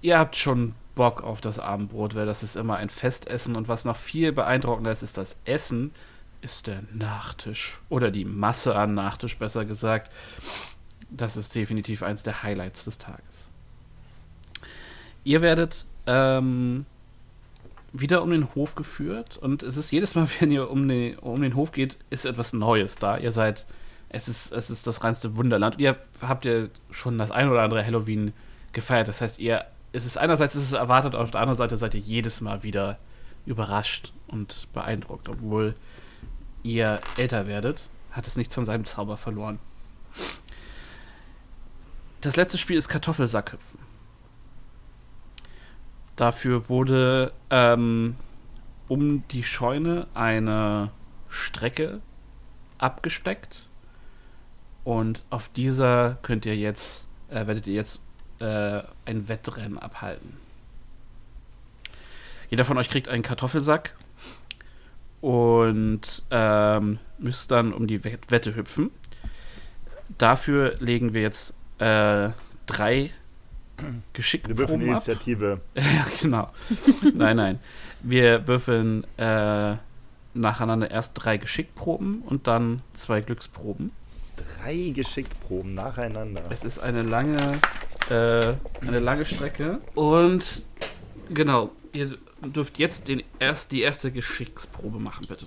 ihr 0.02 0.18
habt 0.18 0.36
schon 0.36 0.74
Bock 0.94 1.22
auf 1.22 1.40
das 1.40 1.58
Abendbrot, 1.58 2.14
weil 2.14 2.26
das 2.26 2.42
ist 2.42 2.56
immer 2.56 2.76
ein 2.76 2.88
Festessen 2.88 3.56
und 3.56 3.68
was 3.68 3.84
noch 3.84 3.96
viel 3.96 4.32
beeindruckender 4.32 4.92
ist, 4.92 5.02
ist 5.02 5.16
das 5.16 5.36
Essen, 5.44 5.92
ist 6.40 6.66
der 6.66 6.82
Nachtisch 6.92 7.78
oder 7.88 8.10
die 8.10 8.24
Masse 8.24 8.76
an 8.76 8.94
Nachtisch, 8.94 9.38
besser 9.38 9.64
gesagt. 9.64 10.12
Das 11.10 11.36
ist 11.36 11.54
definitiv 11.54 12.02
eins 12.02 12.22
der 12.22 12.42
Highlights 12.42 12.84
des 12.84 12.98
Tages. 12.98 13.48
Ihr 15.24 15.42
werdet 15.42 15.86
ähm, 16.06 16.86
wieder 17.92 18.22
um 18.22 18.30
den 18.30 18.54
Hof 18.54 18.74
geführt 18.74 19.36
und 19.38 19.62
es 19.62 19.76
ist 19.76 19.90
jedes 19.90 20.14
Mal, 20.14 20.28
wenn 20.40 20.50
ihr 20.50 20.70
um 20.70 20.86
den, 20.86 21.18
um 21.18 21.40
den 21.40 21.54
Hof 21.54 21.72
geht, 21.72 21.98
ist 22.10 22.26
etwas 22.26 22.52
Neues 22.52 22.96
da. 22.96 23.16
Ihr 23.16 23.32
seid, 23.32 23.66
es 24.10 24.28
ist, 24.28 24.52
es 24.52 24.70
ist 24.70 24.86
das 24.86 25.02
reinste 25.02 25.36
Wunderland. 25.36 25.76
Und 25.76 25.80
ihr 25.80 25.96
habt 26.20 26.44
ja 26.44 26.66
schon 26.90 27.18
das 27.18 27.30
ein 27.30 27.48
oder 27.48 27.62
andere 27.62 27.84
Halloween 27.84 28.32
gefeiert. 28.72 29.08
Das 29.08 29.20
heißt, 29.20 29.38
ihr, 29.38 29.64
es 29.94 30.04
ist 30.04 30.16
einerseits 30.16 30.56
ist 30.56 30.64
es 30.64 30.72
erwartet, 30.72 31.14
auf 31.14 31.30
der 31.30 31.40
anderen 31.40 31.56
Seite 31.56 31.76
seid 31.76 31.94
ihr 31.94 32.00
jedes 32.00 32.40
Mal 32.40 32.64
wieder 32.64 32.98
überrascht 33.46 34.12
und 34.26 34.66
beeindruckt, 34.72 35.28
obwohl 35.28 35.74
ihr 36.64 37.00
älter 37.16 37.46
werdet, 37.46 37.88
hat 38.10 38.26
es 38.26 38.36
nichts 38.36 38.54
von 38.56 38.64
seinem 38.64 38.84
Zauber 38.84 39.16
verloren. 39.16 39.60
Das 42.22 42.34
letzte 42.34 42.58
Spiel 42.58 42.76
ist 42.76 42.88
Kartoffelsackhüpfen. 42.88 43.78
Dafür 46.16 46.68
wurde 46.68 47.32
ähm, 47.50 48.16
um 48.88 49.26
die 49.28 49.44
Scheune 49.44 50.08
eine 50.14 50.90
Strecke 51.28 52.00
abgesteckt. 52.78 53.68
Und 54.82 55.22
auf 55.30 55.48
dieser 55.50 56.18
könnt 56.22 56.46
ihr 56.46 56.56
jetzt, 56.56 57.04
äh, 57.28 57.46
werdet 57.46 57.66
ihr 57.68 57.74
jetzt 57.74 58.00
äh, 58.44 58.82
ein 59.10 59.28
Wettrennen 59.28 59.78
abhalten. 59.78 60.36
Jeder 62.50 62.64
von 62.64 62.76
euch 62.78 62.90
kriegt 62.90 63.08
einen 63.08 63.22
Kartoffelsack 63.22 63.94
und 65.20 66.22
ähm, 66.30 66.98
müsst 67.18 67.50
dann 67.50 67.72
um 67.72 67.86
die 67.86 68.04
Wet- 68.04 68.30
Wette 68.30 68.54
hüpfen. 68.54 68.90
Dafür 70.18 70.76
legen 70.78 71.14
wir 71.14 71.22
jetzt 71.22 71.54
äh, 71.78 72.30
drei 72.66 73.10
Wir 74.46 74.58
würfeln. 74.58 74.82
Initiative. 74.82 75.60
Ja, 75.74 76.06
genau. 76.20 76.50
nein, 77.14 77.36
nein. 77.36 77.58
Wir 78.02 78.46
würfeln 78.46 79.04
äh, 79.16 79.76
nacheinander 80.34 80.90
erst 80.90 81.12
drei 81.14 81.38
Geschickproben 81.38 82.20
und 82.20 82.46
dann 82.46 82.82
zwei 82.92 83.20
Glücksproben. 83.20 83.90
Drei 84.36 84.92
Geschickproben 84.94 85.74
nacheinander. 85.74 86.42
Es 86.50 86.64
ist 86.64 86.78
eine 86.78 87.02
lange, 87.02 87.60
äh, 88.10 88.54
eine 88.86 88.98
lange 88.98 89.24
Strecke. 89.24 89.80
Und 89.94 90.64
genau, 91.30 91.70
ihr 91.92 92.16
dürft 92.42 92.78
jetzt 92.78 93.08
den 93.08 93.22
erst, 93.38 93.72
die 93.72 93.82
erste 93.82 94.10
Geschicksprobe 94.10 94.98
machen, 94.98 95.22
bitte. 95.28 95.46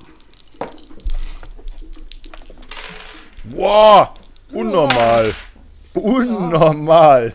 Boah! 3.46 4.14
Unnormal! 4.52 5.34
Unnormal! 5.94 7.34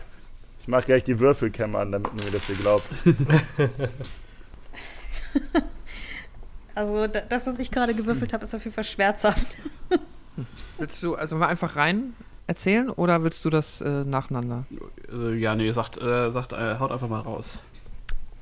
Ich 0.61 0.67
mache 0.67 0.85
gleich 0.85 1.03
die 1.03 1.19
Würfelkämme 1.19 1.77
an, 1.77 1.91
damit 1.91 2.11
ihr 2.17 2.25
mir 2.25 2.31
das 2.31 2.45
hier 2.45 2.55
glaubt. 2.55 2.87
Also 6.75 7.07
da, 7.07 7.21
das, 7.21 7.45
was 7.45 7.59
ich 7.59 7.69
gerade 7.69 7.93
gewürfelt 7.93 8.33
habe, 8.33 8.43
ist 8.43 8.53
auf 8.55 8.63
jeden 8.63 8.73
Fall 8.73 8.83
schmerzhaft. 8.83 9.57
Willst 10.77 11.01
du 11.03 11.15
also 11.15 11.35
mal 11.35 11.47
einfach 11.47 11.75
rein 11.75 12.13
erzählen 12.47 12.89
oder 12.89 13.23
willst 13.23 13.45
du 13.45 13.49
das 13.49 13.81
äh, 13.81 14.03
nacheinander? 14.03 14.65
Äh, 15.11 15.35
ja, 15.35 15.55
nee, 15.55 15.71
sagt, 15.71 16.01
äh, 16.01 16.29
sagt 16.31 16.53
äh, 16.53 16.77
haut 16.79 16.91
einfach 16.91 17.09
mal 17.09 17.21
raus. 17.21 17.59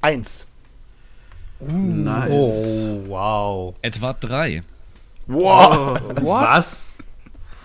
Eins. 0.02 0.46
Nice. 1.60 2.32
Oh, 2.32 3.04
wow. 3.08 3.76
Etwa 3.82 4.14
drei. 4.14 4.64
Wow. 5.28 6.00
Was? 6.22 7.04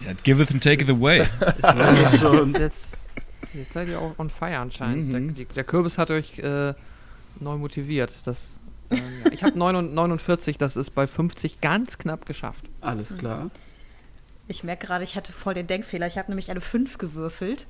Ja, 0.01 0.13
giveth 0.23 0.51
and 0.51 0.63
taketh 0.63 0.91
away. 0.91 1.27
Ja, 1.63 2.19
schon. 2.19 2.53
Jetzt, 2.53 2.99
jetzt 3.55 3.73
seid 3.73 3.89
ihr 3.89 3.99
auch 3.99 4.19
on 4.19 4.29
fire 4.29 4.59
anscheinend. 4.59 5.09
Mhm. 5.09 5.35
Der, 5.35 5.47
der 5.47 5.65
Kürbis 5.65 5.97
hat 5.97 6.11
euch 6.11 6.39
äh, 6.41 6.75
neu 7.41 7.57
motiviert. 7.57 8.15
Das, 8.25 8.61
äh. 8.91 8.99
Ich 9.33 9.43
habe 9.43 9.59
49, 9.59 10.59
das 10.59 10.77
ist 10.77 10.91
bei 10.91 11.07
50 11.07 11.63
ganz 11.63 11.97
knapp 11.97 12.27
geschafft. 12.27 12.65
Alles 12.83 13.17
klar. 13.17 13.51
Ich 14.49 14.65
merke 14.65 14.87
gerade, 14.87 15.05
ich 15.05 15.17
hatte 15.17 15.33
voll 15.33 15.55
den 15.55 15.67
Denkfehler. 15.67 16.07
Ich 16.07 16.19
habe 16.19 16.29
nämlich 16.31 16.51
eine 16.51 16.61
5 16.61 16.99
gewürfelt 16.99 17.67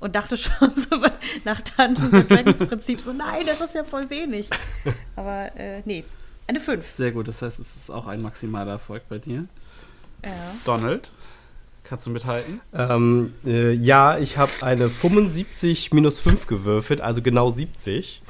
und 0.00 0.16
dachte 0.16 0.36
schon 0.36 0.74
so 0.74 0.96
nach 1.44 1.60
Dungeons 1.60 2.12
and 2.12 2.30
Dragons 2.30 2.58
Prinzip 2.58 3.00
so, 3.00 3.12
nein, 3.12 3.42
das 3.46 3.60
ist 3.60 3.74
ja 3.74 3.84
voll 3.84 4.08
wenig. 4.10 4.50
Aber 5.14 5.50
äh, 5.56 5.82
nee, 5.84 6.04
eine 6.46 6.60
5. 6.60 6.88
Sehr 6.88 7.12
gut, 7.12 7.28
das 7.28 7.42
heißt, 7.42 7.58
es 7.58 7.76
ist 7.76 7.90
auch 7.90 8.06
ein 8.06 8.22
maximaler 8.22 8.72
Erfolg 8.72 9.02
bei 9.08 9.18
dir. 9.18 9.46
Ja. 10.24 10.30
Donald, 10.64 11.10
kannst 11.84 12.06
du 12.06 12.10
mithalten? 12.10 12.60
Ähm, 12.72 13.34
äh, 13.44 13.72
ja, 13.72 14.18
ich 14.18 14.38
habe 14.38 14.52
eine 14.60 14.88
75 14.88 15.92
minus 15.92 16.18
5 16.18 16.46
gewürfelt, 16.46 17.00
also 17.00 17.22
genau 17.22 17.50
70. 17.50 18.22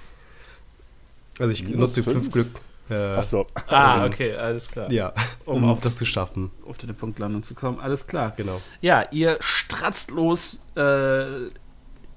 Also 1.39 1.53
ich 1.53 1.65
Minus 1.65 1.97
nutze 1.97 2.03
5 2.03 2.17
fünf? 2.17 2.33
Glück. 2.33 2.49
Äh, 2.89 2.95
Achso. 2.95 3.47
Ah, 3.69 4.05
okay, 4.07 4.35
alles 4.37 4.71
klar. 4.71 4.91
Ja, 4.93 5.13
um 5.45 5.65
Um- 5.65 5.71
auf 5.71 5.81
das 5.81 5.97
zu 5.97 6.07
schaffen. 6.07 6.51
Auf 6.67 6.79
den 6.79 6.95
Punktlandung 6.95 7.43
zu 7.43 7.55
kommen, 7.55 7.81
alles 7.81 8.07
klar. 8.07 8.33
Genau. 8.37 8.61
Ja, 8.81 9.05
ihr 9.11 9.37
stratzt 9.41 10.11
los. 10.11 10.59
Äh, 10.77 11.49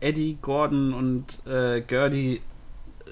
Eddie, 0.02 0.38
Gordon 0.42 0.94
und 0.94 1.46
äh, 1.46 1.82
Gertie 1.82 2.42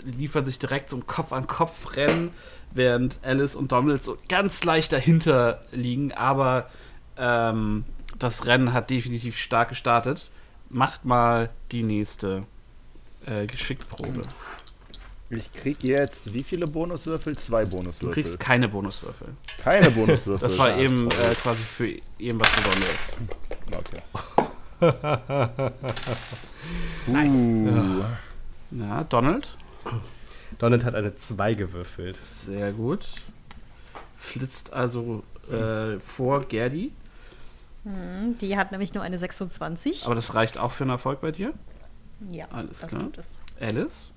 liefern 0.04 0.46
sich 0.46 0.58
direkt 0.60 0.90
zum 0.90 1.06
Kopf-an-Kopf-Rennen, 1.06 2.30
während 2.72 3.20
Alice 3.24 3.56
und 3.56 3.72
Donald 3.72 4.04
so 4.04 4.18
ganz 4.30 4.64
leicht 4.64 4.94
dahinter 4.94 5.62
liegen. 5.72 6.14
Aber 6.14 6.70
ähm, 7.18 7.84
das 8.20 8.46
Rennen 8.46 8.72
hat 8.74 8.90
definitiv 8.90 9.38
stark 9.38 9.70
gestartet. 9.70 10.32
Macht 10.70 11.04
mal 11.06 11.50
die 11.72 11.84
nächste 11.84 12.44
äh, 13.26 13.48
Geschickprobe. 13.48 14.22
Ich 15.30 15.52
krieg 15.52 15.84
jetzt 15.84 16.34
wie 16.34 16.44
viele 16.44 16.68
Bonuswürfel? 16.68 17.36
Zwei 17.38 17.66
Du 17.66 17.72
Bonuswürfel. 17.78 18.14
kriegst 18.24 18.40
keine 18.40 18.68
Bonuswürfel. 18.70 19.28
keine 19.62 19.92
Bonuswürfel. 19.98 20.48
Das 20.48 20.58
war 20.58 20.78
eben 20.78 21.12
äh, 21.12 21.36
quasi 21.36 21.64
für 21.64 21.88
eben 22.20 22.40
was 22.40 22.50
Besonderes. 22.52 22.96
Okay. 23.76 24.02
Uh. 27.08 28.04
Ja, 28.72 29.04
Donald. 29.06 29.48
Donald 30.60 30.84
hat 30.84 30.96
eine 30.96 31.16
2 31.16 31.54
gewürfelt. 31.54 32.16
Sehr 32.16 32.74
gut. 32.74 33.06
Flitzt 34.18 34.74
also 34.74 35.24
äh, 35.52 36.00
vor 36.00 36.44
Gerdi. 36.46 36.92
Hm, 37.84 38.38
Die 38.40 38.58
hat 38.58 38.72
nämlich 38.72 38.94
nur 38.94 39.04
eine 39.04 39.18
26. 39.18 40.06
Aber 40.06 40.16
das 40.16 40.34
reicht 40.36 40.58
auch 40.58 40.72
für 40.72 40.84
einen 40.84 40.92
Erfolg 40.92 41.22
bei 41.22 41.32
dir. 41.32 41.54
ja, 42.30 42.46
alles 42.52 42.80
das 42.80 42.90
klar. 42.90 43.04
tut 43.04 43.18
es. 43.18 43.42
Alice. 43.60 44.14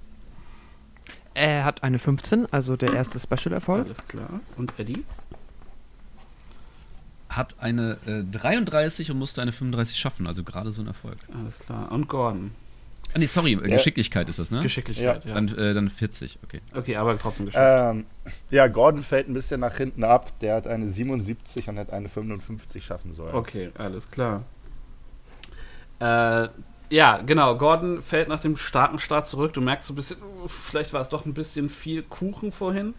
Er 1.35 1.64
hat 1.64 1.83
eine 1.83 1.99
15, 1.99 2.47
also 2.53 2.76
der 2.76 2.93
erste 2.93 3.20
Special-Erfolg. 3.20 3.87
Alles 3.87 4.07
klar. 4.09 4.41
Und 4.57 4.72
Eddie. 4.78 5.05
Hat 7.28 7.55
eine 7.61 7.97
äh, 8.07 8.24
33 8.24 9.11
und 9.12 9.18
musste 9.18 9.41
eine 9.41 9.53
35 9.53 9.97
schaffen, 9.97 10.26
also 10.26 10.43
gerade 10.43 10.72
so 10.72 10.83
ein 10.83 10.89
Erfolg. 10.89 11.18
Alles 11.39 11.61
klar. 11.61 11.93
Und 11.93 12.09
Gordon. 12.09 12.51
Ah, 13.14 13.18
nee, 13.18 13.26
sorry, 13.26 13.53
äh, 13.55 13.68
Ja. 13.68 13.76
Geschicklichkeit 13.76 14.28
ist 14.28 14.39
das, 14.41 14.51
ne? 14.51 14.62
Geschicklichkeit, 14.62 15.24
ja. 15.24 15.35
Dann, 15.35 15.49
äh, 15.57 15.74
dann 15.74 15.89
40, 15.89 16.39
okay. 16.45 16.61
Okay, 16.74 16.97
aber 16.97 17.16
trotzdem 17.18 17.47
geschafft. 17.47 17.95
Ähm, 17.97 18.07
ja, 18.51 18.66
Gordon 18.66 19.03
fällt 19.03 19.28
ein 19.28 19.35
bisschen 19.35 19.61
nach 19.61 19.76
hinten 19.76 20.03
ab. 20.05 20.39
Der 20.41 20.57
hat 20.57 20.66
eine 20.66 20.87
77 20.89 21.68
und 21.68 21.78
hat 21.78 21.93
eine 21.93 22.09
55 22.09 22.85
schaffen 22.85 23.12
sollen. 23.12 23.35
Okay, 23.35 23.70
alles 23.78 24.09
klar. 24.11 24.45
Äh, 26.01 26.49
ja, 26.91 27.18
genau. 27.18 27.57
Gordon 27.57 28.03
fällt 28.03 28.28
nach 28.28 28.41
dem 28.41 28.57
starken 28.57 28.99
Start 28.99 29.26
zurück. 29.26 29.53
Du 29.53 29.61
merkst 29.61 29.86
so 29.86 29.93
ein 29.93 29.97
bisschen, 29.97 30.18
vielleicht 30.47 30.93
war 30.93 31.01
es 31.01 31.09
doch 31.09 31.24
ein 31.24 31.34
bisschen 31.34 31.70
viel 31.70 32.03
Kuchen 32.03 32.51
vorhin. 32.53 32.95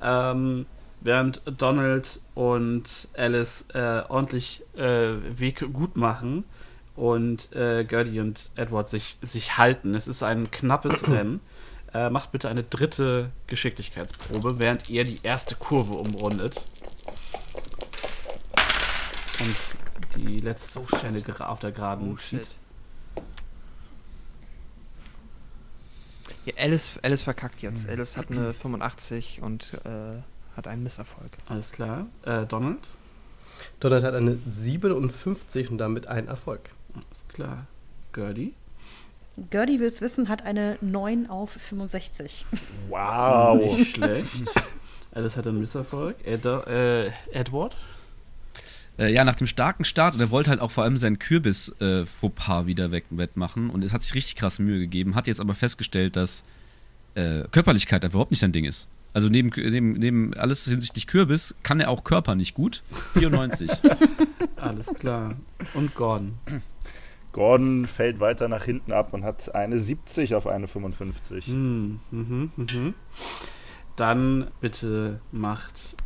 Ähm, 0.00 0.66
während 1.00 1.40
Donald 1.46 2.20
und 2.34 3.08
Alice 3.16 3.64
äh, 3.72 4.02
ordentlich 4.08 4.62
äh, 4.76 5.14
Weg 5.38 5.72
gut 5.72 5.96
machen 5.96 6.44
und 6.96 7.54
äh, 7.54 7.84
Gertie 7.84 8.20
und 8.20 8.50
Edward 8.56 8.90
sich, 8.90 9.16
sich 9.22 9.56
halten. 9.56 9.94
Es 9.94 10.06
ist 10.06 10.22
ein 10.22 10.50
knappes 10.50 11.08
Rennen. 11.08 11.40
Äh, 11.94 12.10
macht 12.10 12.30
bitte 12.30 12.48
eine 12.48 12.62
dritte 12.62 13.30
Geschicklichkeitsprobe, 13.46 14.58
während 14.58 14.90
ihr 14.90 15.04
die 15.04 15.18
erste 15.22 15.56
Kurve 15.56 15.94
umrundet. 15.94 16.62
Und 19.40 19.56
die 20.16 20.38
letzte 20.38 20.80
Stelle 20.86 21.22
auf 21.48 21.58
der 21.58 21.72
Geraden 21.72 22.16
zieht. 22.18 22.46
Ja, 26.46 26.54
Alice, 26.56 26.98
Alice 27.02 27.22
verkackt 27.22 27.62
jetzt. 27.62 27.88
Alice 27.88 28.16
hat 28.16 28.30
eine 28.30 28.52
85 28.52 29.42
und 29.42 29.74
äh, 29.84 30.20
hat 30.56 30.66
einen 30.66 30.82
Misserfolg. 30.82 31.30
Alles 31.48 31.72
klar. 31.72 32.06
Äh, 32.24 32.46
Donald? 32.46 32.78
Donald 33.78 34.04
hat 34.04 34.14
eine 34.14 34.36
57 34.36 35.70
und 35.70 35.78
damit 35.78 36.06
einen 36.06 36.28
Erfolg. 36.28 36.70
Alles 36.94 37.24
klar. 37.28 37.66
Gertie? 38.12 38.54
Gertie 39.50 39.80
will's 39.80 40.00
wissen, 40.00 40.28
hat 40.28 40.42
eine 40.42 40.76
9 40.80 41.28
auf 41.28 41.50
65. 41.50 42.46
Wow. 42.88 43.78
Nicht 43.78 43.94
schlecht. 43.96 44.28
Alice 45.12 45.36
hat 45.36 45.46
einen 45.46 45.60
Misserfolg. 45.60 46.16
Ed 46.24 46.44
äh, 46.46 47.08
Edward? 47.32 47.76
Äh, 49.00 49.14
ja, 49.14 49.24
nach 49.24 49.36
dem 49.36 49.46
starken 49.46 49.84
Start, 49.84 50.14
und 50.14 50.20
er 50.20 50.30
wollte 50.30 50.50
halt 50.50 50.60
auch 50.60 50.70
vor 50.70 50.84
allem 50.84 50.96
seinen 50.96 51.18
Kürbis-Fauxpas 51.18 52.66
wieder 52.66 52.90
weg, 52.90 53.06
wettmachen 53.08 53.70
und 53.70 53.82
es 53.82 53.94
hat 53.94 54.02
sich 54.02 54.14
richtig 54.14 54.36
krass 54.36 54.58
Mühe 54.58 54.78
gegeben, 54.78 55.14
hat 55.14 55.26
jetzt 55.26 55.40
aber 55.40 55.54
festgestellt, 55.54 56.16
dass 56.16 56.44
äh, 57.14 57.44
Körperlichkeit 57.50 58.04
einfach 58.04 58.16
überhaupt 58.16 58.30
nicht 58.30 58.40
sein 58.40 58.52
Ding 58.52 58.66
ist. 58.66 58.88
Also 59.14 59.28
neben, 59.28 59.50
neben, 59.56 59.92
neben 59.94 60.34
alles 60.34 60.64
hinsichtlich 60.64 61.06
Kürbis 61.06 61.54
kann 61.62 61.80
er 61.80 61.88
auch 61.88 62.04
Körper 62.04 62.34
nicht 62.34 62.54
gut. 62.54 62.82
94. 63.14 63.68
Alles 64.56 64.86
klar. 64.94 65.34
Und 65.74 65.96
Gordon? 65.96 66.34
Gordon 67.32 67.86
fällt 67.86 68.20
weiter 68.20 68.46
nach 68.46 68.62
hinten 68.62 68.92
ab 68.92 69.12
und 69.12 69.24
hat 69.24 69.52
eine 69.52 69.80
70 69.80 70.36
auf 70.36 70.46
eine 70.46 70.68
55. 70.68 71.46
Hm, 71.46 71.98
mhm, 72.12 72.52
mhm. 72.54 72.94
Dann 73.96 74.46
bitte 74.60 75.20
macht 75.32 75.96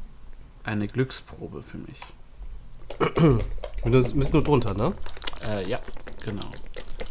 eine 0.62 0.88
Glücksprobe 0.88 1.62
für 1.62 1.76
mich. 1.76 2.01
Und 3.84 3.92
das 3.92 4.09
ist 4.09 4.32
nur 4.32 4.42
drunter, 4.42 4.74
ne? 4.74 4.92
Äh, 5.49 5.68
ja, 5.68 5.78
genau. 6.24 6.51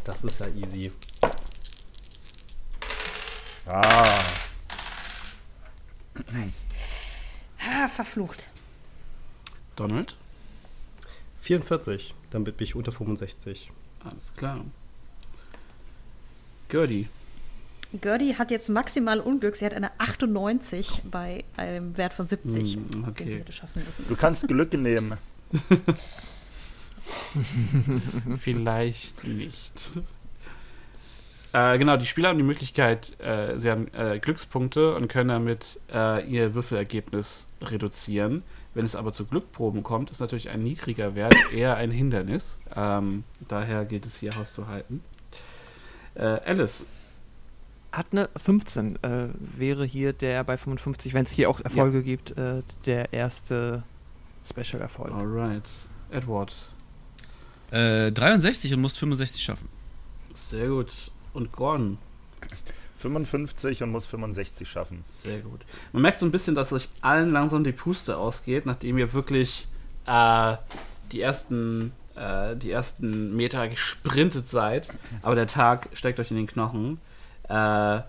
Das 0.03 0.23
ist 0.23 0.39
ja 0.39 0.47
easy. 0.47 0.91
Ah. 3.65 4.19
Ah, 7.59 7.87
verflucht. 7.87 8.49
Donald? 9.75 10.15
44, 11.41 12.13
damit 12.31 12.57
bin 12.57 12.65
ich 12.65 12.75
unter 12.75 12.91
65. 12.91 13.71
Alles 14.03 14.33
klar. 14.35 14.59
Gertie? 16.69 17.07
Gertie 18.01 18.35
hat 18.37 18.49
jetzt 18.51 18.69
maximal 18.69 19.19
Unglück. 19.19 19.55
Sie 19.55 19.65
hat 19.65 19.73
eine 19.73 19.91
98 19.99 21.03
bei 21.11 21.43
einem 21.57 21.95
Wert 21.97 22.13
von 22.13 22.27
70, 22.27 22.75
Hm, 22.75 22.89
den 22.91 23.01
sie 23.03 23.07
okay. 23.09 23.39
hätte 23.39 23.51
schaffen 23.51 23.83
müssen. 23.85 24.07
Du 24.07 24.15
kannst 24.15 24.47
Glück 24.47 24.73
nehmen. 24.73 25.17
Vielleicht 28.39 29.23
nicht. 29.23 29.91
Äh, 31.53 31.77
genau, 31.77 31.97
die 31.97 32.05
Spieler 32.05 32.29
haben 32.29 32.37
die 32.37 32.43
Möglichkeit, 32.43 33.17
äh, 33.19 33.59
sie 33.59 33.69
haben 33.69 33.87
äh, 33.93 34.19
Glückspunkte 34.19 34.95
und 34.95 35.07
können 35.07 35.29
damit 35.29 35.79
äh, 35.93 36.27
ihr 36.27 36.55
Würfelergebnis 36.55 37.47
reduzieren. 37.61 38.41
Wenn 38.73 38.85
es 38.85 38.95
aber 38.95 39.11
zu 39.11 39.25
Glückproben 39.25 39.83
kommt, 39.83 40.09
ist 40.09 40.19
natürlich 40.19 40.49
ein 40.49 40.63
niedriger 40.63 41.13
Wert 41.13 41.35
eher 41.53 41.77
ein 41.77 41.91
Hindernis. 41.91 42.57
Ähm, 42.75 43.23
daher 43.47 43.85
gilt 43.85 44.07
es 44.07 44.17
hier 44.17 44.35
auszuhalten. 44.35 45.01
Äh, 46.15 46.23
Alice, 46.23 46.87
Hat 47.91 48.07
eine 48.11 48.29
15, 48.35 48.95
äh, 49.03 49.27
wäre 49.37 49.85
hier 49.85 50.13
der 50.13 50.43
bei 50.43 50.57
55, 50.57 51.13
wenn 51.13 51.25
es 51.25 51.31
hier 51.31 51.51
auch 51.51 51.59
Erfolge 51.59 52.01
gibt, 52.01 52.35
äh, 52.35 52.63
der 52.87 53.13
erste 53.13 53.83
Special-Erfolg. 54.47 55.11
alright. 55.11 55.63
Edward, 56.11 56.53
äh, 57.71 58.11
63 58.11 58.73
und 58.73 58.81
musst 58.81 58.99
65 58.99 59.41
schaffen. 59.43 59.67
sehr 60.33 60.67
gut. 60.67 60.91
Und 61.33 61.51
Gordon, 61.51 61.97
55 62.97 63.81
und 63.83 63.91
muss 63.91 64.05
65 64.05 64.69
schaffen. 64.69 65.03
Sehr 65.07 65.39
gut. 65.39 65.61
Man 65.91 66.03
merkt 66.03 66.19
so 66.19 66.25
ein 66.25 66.31
bisschen, 66.31 66.55
dass 66.55 66.71
euch 66.71 66.87
allen 67.01 67.31
langsam 67.31 67.63
die 67.63 67.71
Puste 67.71 68.17
ausgeht, 68.17 68.65
nachdem 68.65 68.97
ihr 68.97 69.11
wirklich 69.13 69.67
äh, 70.05 70.55
die 71.11 71.21
ersten 71.21 71.91
äh, 72.15 72.55
die 72.55 72.71
ersten 72.71 73.35
Meter 73.35 73.67
gesprintet 73.67 74.47
seid, 74.47 74.87
aber 75.23 75.35
der 75.35 75.47
Tag 75.47 75.89
steckt 75.93 76.19
euch 76.19 76.29
in 76.31 76.37
den 76.37 76.47
Knochen. 76.47 76.99
Äh, 77.49 78.01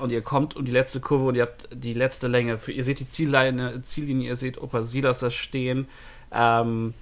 und 0.00 0.10
ihr 0.10 0.22
kommt 0.22 0.56
um 0.56 0.64
die 0.64 0.72
letzte 0.72 1.00
Kurve 1.00 1.24
und 1.24 1.34
ihr 1.34 1.42
habt 1.42 1.68
die 1.72 1.94
letzte 1.94 2.28
Länge. 2.28 2.58
Für, 2.58 2.72
ihr 2.72 2.84
seht 2.84 3.00
die 3.00 3.08
Ziellinie, 3.08 3.82
Ziellinie 3.82 4.28
ihr 4.28 4.36
seht 4.36 4.60
Opa 4.60 4.82
Silas 4.82 5.20
da 5.20 5.30
stehen 5.30 5.86
ähm, 6.32 6.94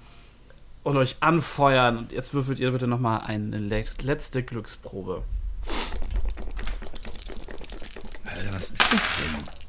und 0.83 0.97
euch 0.97 1.17
anfeuern. 1.19 1.97
Und 1.97 2.11
jetzt 2.11 2.33
würfelt 2.33 2.59
ihr 2.59 2.71
bitte 2.71 2.87
nochmal 2.87 3.21
eine 3.21 3.57
le 3.57 3.83
letzte 4.03 4.43
Glücksprobe. 4.43 5.23
Alter, 8.25 8.53
was 8.53 8.69
ist 8.69 8.93
das 8.93 9.09
denn? 9.17 9.61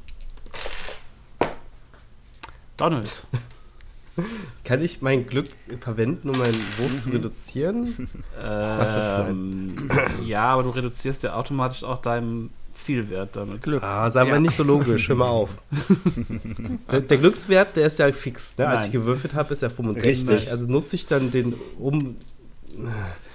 Donald. 2.77 3.11
Kann 4.63 4.81
ich 4.81 5.01
mein 5.01 5.25
Glück 5.25 5.47
verwenden, 5.79 6.29
um 6.29 6.37
meinen 6.37 6.61
Wurf 6.77 6.99
zu 6.99 7.09
reduzieren? 7.09 8.09
Ähm, 8.45 9.89
ja, 10.23 10.41
aber 10.41 10.63
du 10.63 10.69
reduzierst 10.69 11.23
ja 11.23 11.35
automatisch 11.35 11.83
auch 11.83 12.01
deinen 12.01 12.51
Zielwert 12.73 13.35
damit. 13.35 13.67
Ah, 13.81 14.09
sagen 14.09 14.27
wir 14.29 14.35
Ja. 14.35 14.39
nicht 14.41 14.55
so 14.55 14.63
logisch, 14.63 15.07
hör 15.09 15.15
mal 15.15 15.27
auf. 15.27 15.49
der, 16.91 17.01
der 17.01 17.17
Glückswert, 17.17 17.75
der 17.75 17.87
ist 17.87 17.99
ja 17.99 18.11
fix. 18.11 18.57
Ne? 18.57 18.67
Als 18.67 18.87
ich 18.87 18.91
gewürfelt 18.91 19.33
habe, 19.35 19.53
ist 19.53 19.61
er 19.61 19.69
65. 19.69 20.05
Richtig. 20.29 20.51
Also 20.51 20.65
nutze 20.67 20.95
ich 20.95 21.05
dann 21.05 21.31
den 21.31 21.53
um. 21.79 22.15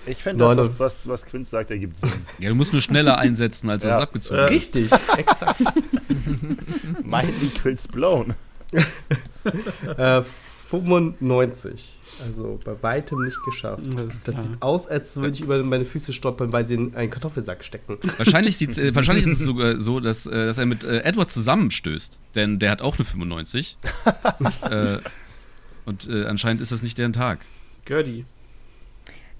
Ich 0.07 0.23
fände 0.23 0.45
das, 0.45 0.57
was, 0.57 0.79
was, 0.81 1.09
was 1.09 1.27
Quint 1.27 1.47
sagt, 1.47 1.71
ergibt 1.71 1.99
Sinn. 1.99 2.11
Ja, 2.39 2.49
du 2.49 2.55
musst 2.55 2.73
nur 2.73 2.83
schneller 2.83 3.19
einsetzen, 3.19 3.71
als 3.71 3.85
Ja. 3.85 3.91
das 3.91 4.01
abgezogen 4.01 4.41
wird. 4.41 4.51
Richtig, 4.51 4.91
exakt. 5.17 5.61
Mind 7.05 7.35
equals 7.43 7.87
blown. 7.89 8.35
äh, 9.97 10.23
95. 10.69 11.97
Also 12.23 12.61
bei 12.63 12.83
weitem 12.83 13.25
nicht 13.25 13.43
geschafft. 13.43 13.87
Das 14.25 14.35
klar. 14.35 14.43
sieht 14.43 14.63
aus, 14.63 14.87
als 14.87 15.17
würde 15.17 15.31
ich 15.31 15.41
über 15.41 15.63
meine 15.63 15.87
Füße 15.87 16.13
stolpern, 16.13 16.53
weil 16.53 16.67
sie 16.67 16.75
in 16.75 16.95
einen 16.95 17.11
Kartoffelsack 17.11 17.65
stecken. 17.65 17.97
Wahrscheinlich, 18.19 18.61
äh, 18.61 18.95
wahrscheinlich 18.95 19.27
ist 19.27 19.41
es 19.41 19.47
sogar 19.47 19.81
so, 19.81 19.99
dass, 19.99 20.27
äh, 20.27 20.31
dass 20.31 20.59
er 20.59 20.67
mit 20.67 20.85
äh, 20.85 21.01
Edward 21.01 21.31
zusammenstößt. 21.31 22.21
Denn 22.35 22.59
der 22.59 22.71
hat 22.71 22.83
auch 22.83 22.97
eine 22.99 23.07
95. 23.07 23.79
äh, 24.71 24.99
und 25.87 26.07
äh, 26.09 26.27
anscheinend 26.27 26.61
ist 26.61 26.71
das 26.71 26.83
nicht 26.83 26.99
deren 26.99 27.15
Tag. 27.15 27.39
Gertie. 27.87 28.27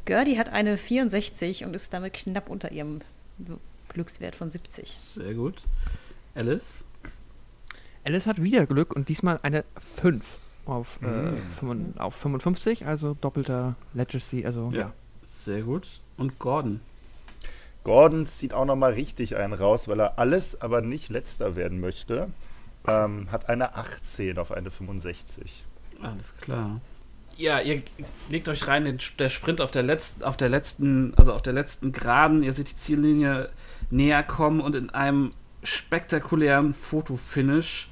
Gertie 0.07 0.39
hat 0.39 0.49
eine 0.49 0.79
64 0.79 1.67
und 1.67 1.75
ist 1.75 1.93
damit 1.93 2.15
knapp 2.15 2.49
unter 2.49 2.73
ihrem 2.73 3.01
Glückswert 3.91 4.35
von 4.35 4.51
70. 4.51 4.89
Sehr 4.89 5.35
gut. 5.35 5.63
Alice. 6.35 6.85
Alice 8.03 8.27
hat 8.27 8.43
wieder 8.43 8.67
Glück 8.67 8.97
und 8.97 9.11
diesmal 9.11 9.39
eine 9.43 9.67
5 9.95 10.25
auf, 10.69 10.99
äh, 11.03 11.37
55, 11.59 12.01
auf 12.01 12.15
55, 12.15 12.87
also 12.87 13.17
doppelter 13.21 13.77
Legacy, 13.95 14.45
also 14.45 14.71
ja. 14.73 14.93
Sehr 15.29 15.63
gut. 15.63 16.01
Und 16.17 16.39
Gordon. 16.39 16.81
Gordon 17.85 18.27
zieht 18.27 18.55
auch 18.55 18.65
nochmal 18.65 18.95
richtig 18.95 19.37
einen 19.37 19.53
raus, 19.53 19.89
weil 19.89 20.01
er 20.01 20.19
alles, 20.19 20.61
aber 20.61 20.81
nicht 20.81 21.11
letzter 21.11 21.55
werden 21.55 21.81
möchte. 21.81 22.29
Ähm, 22.87 23.31
hat 23.31 23.49
eine 23.49 23.77
18 23.77 24.39
auf 24.39 24.53
eine 24.53 24.71
65. 24.71 25.65
Alles 26.03 26.37
klar. 26.39 26.81
Ja, 27.37 27.61
ihr 27.61 27.83
legt 28.31 28.49
euch 28.49 28.67
rein, 28.67 28.85
den, 28.85 28.99
der 29.19 29.29
Sprint 29.29 29.61
auf 29.61 29.71
der 29.71 29.83
letzten, 29.83 30.25
auf 30.25 30.37
der 30.37 30.49
letzten, 30.49 31.15
also 31.17 31.33
auf 31.33 31.43
der 31.43 31.53
letzten 31.53 31.93
Geraden. 31.93 32.43
Ihr 32.43 32.53
seht 32.53 32.71
die 32.71 32.77
Ziellinie 32.77 33.51
näher 33.91 34.23
kommen 34.23 34.61
und 34.61 34.75
in 34.75 34.91
einem 34.91 35.31
spektakulären 35.63 36.75
Fotofinish 36.75 37.89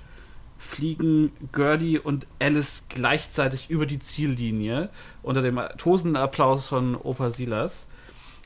fliegen 0.59 1.33
Gertie 1.53 1.99
und 1.99 2.27
Alice 2.41 2.85
gleichzeitig 2.89 3.71
über 3.71 3.87
die 3.87 3.99
Ziellinie 3.99 4.89
unter 5.23 5.43
dem 5.43 5.61
tosenden 5.77 6.17
Applaus 6.21 6.69
von 6.69 6.95
Opa 6.97 7.31
Silas, 7.31 7.87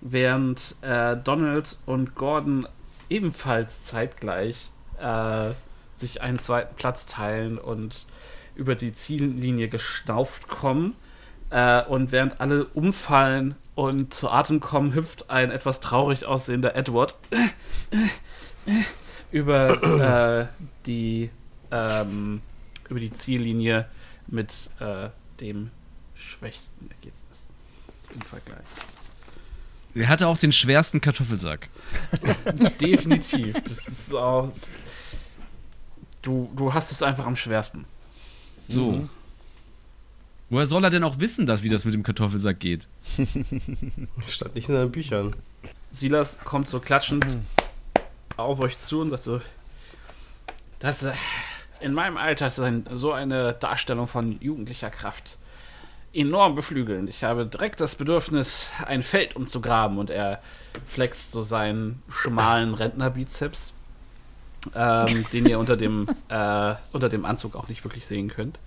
während 0.01 0.75
äh, 0.83 1.17
Donald 1.17 1.79
und 1.87 2.15
Gordon 2.15 2.67
ebenfalls 3.09 3.83
zeitgleich 3.83 4.71
äh, 5.01 5.51
sich 5.95 6.23
einen 6.23 6.39
zweiten 6.39 6.75
Platz 6.77 7.07
teilen 7.07 7.59
und 7.59 8.07
über 8.55 8.75
die 8.75 8.93
Ziellinie 8.93 9.69
geschnauft 9.69 10.49
kommen. 10.49 10.95
Äh, 11.51 11.85
und 11.87 12.13
während 12.13 12.41
alle 12.41 12.65
umfallen 12.67 13.57
und 13.75 14.15
zu 14.15 14.31
Atem 14.31 14.61
kommen, 14.61 14.95
hüpft 14.95 15.31
ein 15.31 15.51
etwas 15.51 15.81
traurig 15.81 16.27
aussehender 16.27 16.77
Edward 16.77 17.17
über 19.33 19.83
äh, 20.43 20.65
die 20.87 21.31
ähm, 21.71 22.43
über 22.89 23.01
die 23.01 23.13
Ziellinie 23.13 23.87
mit 24.27 24.71
äh, 24.81 25.11
dem 25.41 25.71
schwächsten 26.15 26.91
Ergebnis 26.91 27.47
im 28.15 28.21
Vergleich. 28.23 28.59
Er 29.95 30.09
hatte 30.09 30.29
auch 30.29 30.39
den 30.39 30.53
schwersten 30.53 31.01
Kartoffelsack. 31.01 31.69
Definitiv. 32.81 33.55
Das 33.65 33.89
ist 33.89 34.15
auch, 34.15 34.53
du, 36.23 36.51
du 36.55 36.73
hast 36.73 36.93
es 36.93 37.03
einfach 37.03 37.27
am 37.27 37.37
schwersten. 37.37 37.85
So. 38.69 39.09
Woher 40.49 40.67
soll 40.67 40.85
er 40.85 40.91
denn 40.91 41.05
auch 41.05 41.19
wissen, 41.19 41.47
dass, 41.47 41.63
wie 41.63 41.69
das 41.69 41.85
mit 41.85 41.95
dem 41.95 42.03
Kartoffelsack 42.03 42.59
geht? 42.59 42.87
Stand 44.27 44.55
nicht 44.55 44.69
in 44.69 44.75
seinen 44.75 44.93
Büchern. 44.93 45.35
Silas 45.91 46.39
kommt 46.45 46.69
so 46.69 46.81
klatschend 46.81 47.27
auf 48.37 48.61
euch 48.61 48.79
zu 48.79 49.01
und 49.01 49.11
sagt 49.11 49.23
so: 49.23 49.41
Das 50.79 51.03
äh, 51.03 51.13
in 51.81 51.93
meinem 51.93 52.17
Alter 52.17 52.47
ist 52.49 52.61
ein, 52.61 52.87
so 52.95 53.13
eine 53.13 53.55
Darstellung 53.55 54.07
von 54.07 54.41
jugendlicher 54.41 54.91
Kraft 54.91 55.39
enorm 56.13 56.55
beflügelnd. 56.55 57.09
Ich 57.09 57.25
habe 57.25 57.47
direkt 57.47 57.81
das 57.81 57.95
Bedürfnis, 57.95 58.67
ein 58.85 59.03
Feld 59.03 59.37
umzugraben 59.37 59.99
und 59.99 60.11
er 60.11 60.43
flext 60.87 61.31
so 61.33 61.43
seinen 61.43 62.03
schmalen 62.09 62.75
Rentnerbizeps, 62.75 63.73
ähm, 64.75 65.25
den 65.33 65.47
ihr 65.47 65.59
unter 65.59 65.77
dem, 65.77 66.09
äh, 66.29 66.75
unter 66.93 67.09
dem 67.09 67.25
Anzug 67.25 67.57
auch 67.57 67.69
nicht 67.69 67.85
wirklich 67.85 68.07
sehen 68.07 68.29
könnt. 68.29 68.59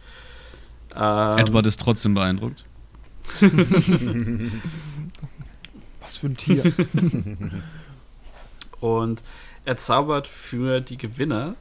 Ähm, 0.95 1.37
Edward 1.37 1.65
ist 1.65 1.79
trotzdem 1.79 2.13
beeindruckt. 2.13 2.63
Was 6.01 6.17
für 6.17 6.27
ein 6.27 6.37
Tier. 6.37 6.73
Und 8.79 9.23
er 9.65 9.77
zaubert 9.77 10.27
für 10.27 10.81
die 10.81 10.97
Gewinner, 10.97 11.55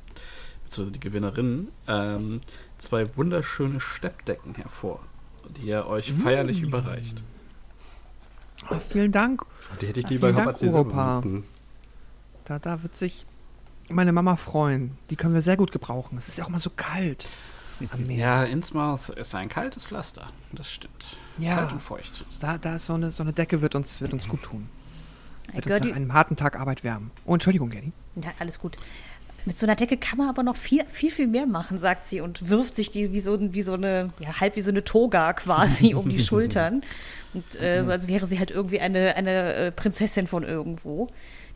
beziehungsweise 0.73 0.93
die 0.93 1.01
Gewinnerinnen, 1.01 1.69
ähm, 1.87 2.41
zwei 2.79 3.17
wunderschöne 3.17 3.79
Steppdecken 3.81 4.55
hervor, 4.55 5.01
die 5.57 5.69
er 5.69 5.87
euch 5.87 6.13
feierlich 6.13 6.61
überreicht. 6.61 7.23
Ah, 8.69 8.79
vielen 8.79 9.13
Dank. 9.13 9.45
Die 9.81 9.87
hätte 9.87 10.01
ich 10.01 10.09
lieber 10.09 10.29
vielen 10.29 10.39
noch 10.39 10.45
Dank, 10.45 10.55
erzählen 10.55 10.75
Europa. 10.75 11.23
Da, 12.45 12.59
da 12.59 12.83
wird 12.83 12.97
sich 12.97 13.27
meine 13.91 14.13
Mama 14.13 14.37
freuen. 14.37 14.97
Die 15.11 15.17
können 15.17 15.35
wir 15.35 15.43
sehr 15.43 15.57
gut 15.57 15.73
gebrauchen. 15.73 16.17
Es 16.17 16.29
ist 16.29 16.39
ja 16.39 16.45
auch 16.45 16.49
mal 16.49 16.61
so 16.61 16.71
kalt 16.71 17.29
am 17.91 18.05
Meer. 18.05 18.17
Ja, 18.17 18.45
Innsmouth 18.45 19.11
ist 19.11 19.35
ein 19.35 19.49
kaltes 19.49 19.85
Pflaster, 19.85 20.29
das 20.53 20.71
stimmt. 20.71 21.17
Ja. 21.39 21.57
Kalt 21.57 21.73
und 21.73 21.83
feucht. 21.83 22.25
Da, 22.41 22.57
da 22.57 22.77
ist 22.77 22.87
so 22.87 22.95
eine, 22.95 23.11
so 23.11 23.25
eine 23.25 23.33
Decke, 23.33 23.61
wird 23.61 23.75
uns, 23.75 24.01
wird 24.01 24.13
uns 24.13 24.29
gut 24.29 24.43
tun. 24.43 24.69
Wird 25.53 25.67
uns 25.67 25.81
nach 25.81 25.97
einem 25.97 26.13
harten 26.13 26.37
Tag 26.37 26.59
Arbeit 26.59 26.85
wärmen. 26.85 27.11
Oh, 27.25 27.35
Entschuldigung, 27.35 27.71
Gertie. 27.71 27.93
ja, 28.17 28.31
alles 28.39 28.61
gut. 28.61 28.77
Mit 29.45 29.59
so 29.59 29.67
einer 29.67 29.75
Decke 29.75 29.97
kann 29.97 30.19
man 30.19 30.29
aber 30.29 30.43
noch 30.43 30.57
viel, 30.57 30.85
viel, 30.91 31.11
viel 31.11 31.27
mehr 31.27 31.47
machen, 31.47 31.79
sagt 31.79 32.07
sie 32.07 32.21
und 32.21 32.49
wirft 32.49 32.75
sich 32.75 32.91
die 32.91 33.13
wie 33.13 33.21
so, 33.21 33.39
wie 33.41 33.63
so 33.63 33.75
eine, 33.75 34.11
ja, 34.21 34.41
halb 34.41 34.55
wie 34.57 34.61
so 34.61 34.71
eine 34.71 34.85
Toga 34.85 35.33
quasi 35.33 35.95
um 35.95 36.09
die 36.09 36.21
Schultern. 36.21 36.83
Und 37.35 37.61
äh, 37.61 37.83
so 37.83 37.91
als 37.91 38.09
wäre 38.09 38.27
sie 38.27 38.39
halt 38.39 38.51
irgendwie 38.51 38.81
eine, 38.81 39.17
eine 39.17 39.55
äh, 39.55 39.73
Prinzessin 39.73 40.27
von 40.27 40.45
irgendwo. 40.45 41.09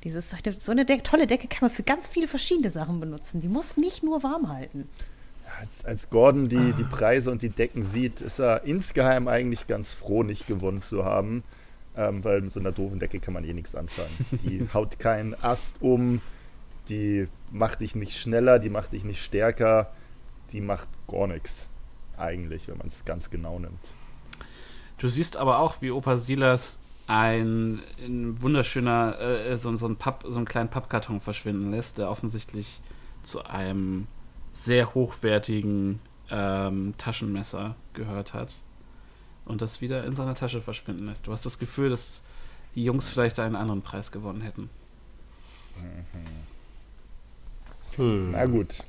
Dieses, 0.04 0.34
so 0.58 0.72
eine 0.72 0.84
De 0.84 1.00
tolle 1.00 1.26
Decke 1.26 1.48
kann 1.48 1.58
man 1.62 1.70
für 1.70 1.82
ganz 1.82 2.08
viele 2.08 2.28
verschiedene 2.28 2.70
Sachen 2.70 3.00
benutzen. 3.00 3.40
Die 3.40 3.48
muss 3.48 3.76
nicht 3.76 4.02
nur 4.02 4.22
warm 4.22 4.48
halten. 4.48 4.88
Als, 5.60 5.84
als 5.84 6.10
Gordon 6.10 6.48
die, 6.48 6.72
die 6.72 6.84
Preise 6.84 7.30
und 7.30 7.42
die 7.42 7.48
Decken 7.50 7.82
sieht, 7.82 8.20
ist 8.20 8.40
er 8.40 8.64
insgeheim 8.64 9.28
eigentlich 9.28 9.66
ganz 9.66 9.94
froh, 9.94 10.22
nicht 10.22 10.46
gewonnen 10.46 10.80
zu 10.80 11.04
haben. 11.04 11.44
Ähm, 11.96 12.22
weil 12.24 12.42
mit 12.42 12.52
so 12.52 12.60
einer 12.60 12.72
doofen 12.72 12.98
Decke 12.98 13.20
kann 13.20 13.32
man 13.32 13.44
eh 13.44 13.54
nichts 13.54 13.74
anfangen. 13.74 14.10
Die 14.44 14.66
haut 14.74 14.98
keinen 14.98 15.34
Ast 15.34 15.80
um, 15.80 16.20
die 16.88 17.26
macht 17.56 17.80
dich 17.80 17.94
nicht 17.94 18.16
schneller, 18.16 18.58
die 18.58 18.70
macht 18.70 18.92
dich 18.92 19.04
nicht 19.04 19.22
stärker, 19.22 19.92
die 20.52 20.60
macht 20.60 20.88
gar 21.08 21.26
nichts. 21.26 21.68
Eigentlich, 22.16 22.68
wenn 22.68 22.78
man 22.78 22.86
es 22.86 23.04
ganz 23.04 23.30
genau 23.30 23.58
nimmt. 23.58 23.80
Du 24.98 25.08
siehst 25.08 25.36
aber 25.36 25.58
auch, 25.58 25.82
wie 25.82 25.90
Opa 25.90 26.16
Silas 26.16 26.78
ein, 27.06 27.82
ein 27.98 28.40
wunderschöner, 28.40 29.18
äh, 29.20 29.58
so, 29.58 29.74
so, 29.76 29.86
ein 29.86 29.96
Papp, 29.96 30.24
so 30.26 30.36
einen 30.36 30.46
kleinen 30.46 30.70
Pappkarton 30.70 31.20
verschwinden 31.20 31.70
lässt, 31.70 31.98
der 31.98 32.10
offensichtlich 32.10 32.80
zu 33.22 33.44
einem 33.44 34.06
sehr 34.52 34.94
hochwertigen 34.94 36.00
ähm, 36.30 36.94
Taschenmesser 36.96 37.76
gehört 37.92 38.32
hat. 38.32 38.54
Und 39.44 39.62
das 39.62 39.80
wieder 39.80 40.04
in 40.04 40.16
seiner 40.16 40.34
Tasche 40.34 40.60
verschwinden 40.60 41.06
lässt. 41.06 41.26
Du 41.26 41.32
hast 41.32 41.46
das 41.46 41.58
Gefühl, 41.58 41.90
dass 41.90 42.22
die 42.74 42.84
Jungs 42.84 43.08
vielleicht 43.08 43.38
einen 43.38 43.56
anderen 43.56 43.82
Preis 43.82 44.10
gewonnen 44.10 44.40
hätten. 44.40 44.70
Hm. 47.96 48.32
Na 48.32 48.46
gut. 48.46 48.82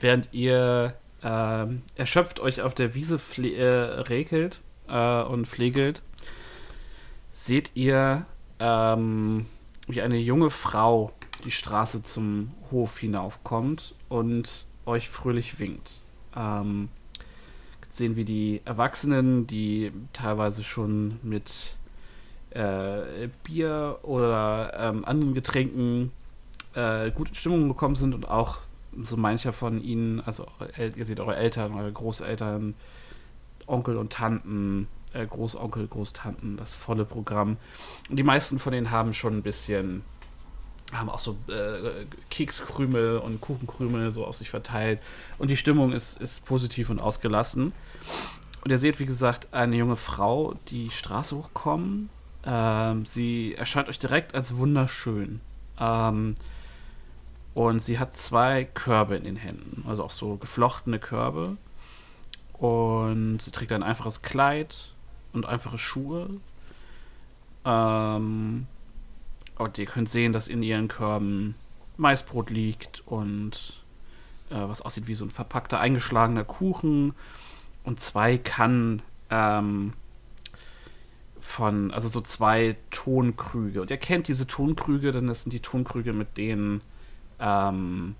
Während 0.00 0.28
ihr 0.32 0.94
ähm, 1.22 1.82
erschöpft 1.96 2.40
euch 2.40 2.62
auf 2.62 2.74
der 2.74 2.94
Wiese 2.94 3.18
äh, 3.38 3.64
regelt 4.02 4.60
äh, 4.88 5.22
und 5.22 5.46
pflegelt, 5.46 6.02
seht 7.32 7.72
ihr, 7.74 8.26
ähm, 8.60 9.46
wie 9.88 10.02
eine 10.02 10.18
junge 10.18 10.50
Frau 10.50 11.12
die 11.44 11.50
Straße 11.50 12.02
zum 12.02 12.52
Hof 12.70 12.98
hinaufkommt 12.98 13.94
und 14.08 14.66
euch 14.86 15.08
fröhlich 15.08 15.58
winkt. 15.58 16.00
Ähm, 16.36 16.88
sehen, 17.90 18.16
wie 18.16 18.24
die 18.24 18.60
Erwachsenen, 18.64 19.46
die 19.46 19.92
teilweise 20.12 20.62
schon 20.62 21.18
mit 21.22 21.74
äh, 22.50 23.28
Bier 23.44 23.98
oder 24.02 24.72
ähm, 24.78 25.04
anderen 25.04 25.34
Getränken 25.34 26.12
äh, 26.78 27.10
gut 27.10 27.28
in 27.28 27.34
Stimmung 27.34 27.68
gekommen 27.68 27.96
sind 27.96 28.14
und 28.14 28.28
auch 28.28 28.58
so 29.02 29.16
mancher 29.16 29.52
von 29.52 29.82
ihnen, 29.82 30.20
also 30.20 30.46
ihr 30.76 31.04
seht 31.04 31.20
eure 31.20 31.36
Eltern, 31.36 31.74
eure 31.74 31.92
Großeltern, 31.92 32.74
Onkel 33.66 33.96
und 33.96 34.12
Tanten, 34.12 34.88
äh, 35.12 35.26
Großonkel, 35.26 35.86
Großtanten, 35.88 36.56
das 36.56 36.74
volle 36.74 37.04
Programm. 37.04 37.56
Und 38.08 38.16
die 38.16 38.22
meisten 38.22 38.58
von 38.58 38.72
denen 38.72 38.90
haben 38.90 39.12
schon 39.12 39.36
ein 39.36 39.42
bisschen, 39.42 40.02
haben 40.92 41.10
auch 41.10 41.18
so 41.18 41.36
äh, 41.48 42.06
Kekskrümel 42.30 43.18
und 43.18 43.40
Kuchenkrümel 43.40 44.10
so 44.10 44.24
auf 44.24 44.36
sich 44.36 44.50
verteilt. 44.50 45.00
Und 45.38 45.48
die 45.48 45.56
Stimmung 45.56 45.92
ist, 45.92 46.20
ist 46.20 46.44
positiv 46.44 46.90
und 46.90 47.00
ausgelassen. 47.00 47.72
Und 48.64 48.70
ihr 48.70 48.78
seht, 48.78 48.98
wie 48.98 49.06
gesagt, 49.06 49.48
eine 49.52 49.76
junge 49.76 49.96
Frau 49.96 50.54
die 50.68 50.90
Straße 50.90 51.36
hochkommen. 51.36 52.08
Ähm, 52.44 53.04
sie 53.04 53.54
erscheint 53.54 53.88
euch 53.88 53.98
direkt 53.98 54.34
als 54.34 54.56
wunderschön. 54.56 55.40
Ähm, 55.78 56.34
und 57.54 57.82
sie 57.82 57.98
hat 57.98 58.16
zwei 58.16 58.64
Körbe 58.64 59.16
in 59.16 59.24
den 59.24 59.36
Händen, 59.36 59.84
also 59.88 60.04
auch 60.04 60.10
so 60.10 60.36
geflochtene 60.36 60.98
Körbe. 60.98 61.56
Und 62.52 63.40
sie 63.40 63.50
trägt 63.50 63.72
ein 63.72 63.82
einfaches 63.82 64.22
Kleid 64.22 64.92
und 65.32 65.46
einfache 65.46 65.78
Schuhe. 65.78 66.28
Ähm, 67.64 68.66
und 69.56 69.78
ihr 69.78 69.86
könnt 69.86 70.08
sehen, 70.08 70.32
dass 70.32 70.48
in 70.48 70.62
ihren 70.62 70.88
Körben 70.88 71.54
Maisbrot 71.96 72.50
liegt 72.50 73.02
und 73.06 73.82
äh, 74.50 74.54
was 74.54 74.82
aussieht 74.82 75.08
wie 75.08 75.14
so 75.14 75.24
ein 75.24 75.30
verpackter, 75.30 75.80
eingeschlagener 75.80 76.44
Kuchen 76.44 77.14
und 77.84 78.00
zwei 78.00 78.38
Kannen 78.38 79.02
ähm, 79.30 79.92
von, 81.40 81.90
also 81.90 82.08
so 82.08 82.20
zwei 82.20 82.76
Tonkrüge. 82.90 83.82
Und 83.82 83.90
ihr 83.90 83.96
kennt 83.96 84.28
diese 84.28 84.46
Tonkrüge, 84.46 85.12
denn 85.12 85.26
das 85.26 85.42
sind 85.42 85.52
die 85.52 85.60
Tonkrüge, 85.60 86.12
mit 86.12 86.36
denen 86.36 86.80
ähm, 87.40 88.16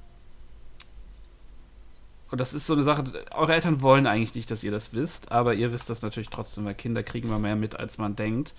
und 2.31 2.41
das 2.41 2.53
ist 2.53 2.67
so 2.67 2.75
eine 2.75 2.83
Sache, 2.83 3.05
eure 3.35 3.55
Eltern 3.55 3.81
wollen 3.81 4.07
eigentlich 4.07 4.35
nicht, 4.35 4.51
dass 4.51 4.63
ihr 4.63 4.71
das 4.71 4.93
wisst, 4.93 5.33
aber 5.33 5.55
ihr 5.55 5.73
wisst 5.73 5.89
das 5.89 6.03
natürlich 6.03 6.29
trotzdem, 6.29 6.65
weil 6.65 6.75
Kinder 6.75 7.03
kriegen 7.03 7.29
immer 7.29 7.39
mehr 7.39 7.57
mit, 7.57 7.77
als 7.77 7.97
man 7.97 8.17
denkt. 8.17 8.55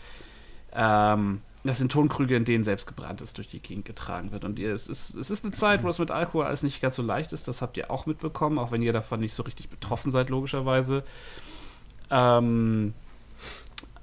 Ähm, 0.73 1.41
das 1.63 1.77
sind 1.77 1.91
Tonkrüge, 1.91 2.35
in 2.35 2.45
denen 2.45 2.63
selbst 2.63 2.87
gebranntes 2.87 3.33
durch 3.33 3.49
die 3.49 3.59
Gegend 3.59 3.85
getragen 3.85 4.31
wird. 4.31 4.43
Und 4.45 4.57
ihr, 4.59 4.73
es, 4.73 4.87
ist, 4.87 5.13
es 5.15 5.29
ist 5.29 5.43
eine 5.43 5.53
Zeit, 5.53 5.83
wo 5.83 5.89
es 5.89 5.99
mit 5.99 6.09
Alkohol 6.09 6.45
alles 6.45 6.63
nicht 6.63 6.81
ganz 6.81 6.95
so 6.95 7.01
leicht 7.01 7.33
ist. 7.33 7.47
Das 7.47 7.61
habt 7.61 7.75
ihr 7.77 7.91
auch 7.91 8.05
mitbekommen, 8.05 8.57
auch 8.57 8.71
wenn 8.71 8.81
ihr 8.81 8.93
davon 8.93 9.19
nicht 9.19 9.33
so 9.33 9.43
richtig 9.43 9.69
betroffen 9.69 10.09
seid, 10.09 10.29
logischerweise. 10.29 11.03
Ähm, 12.09 12.93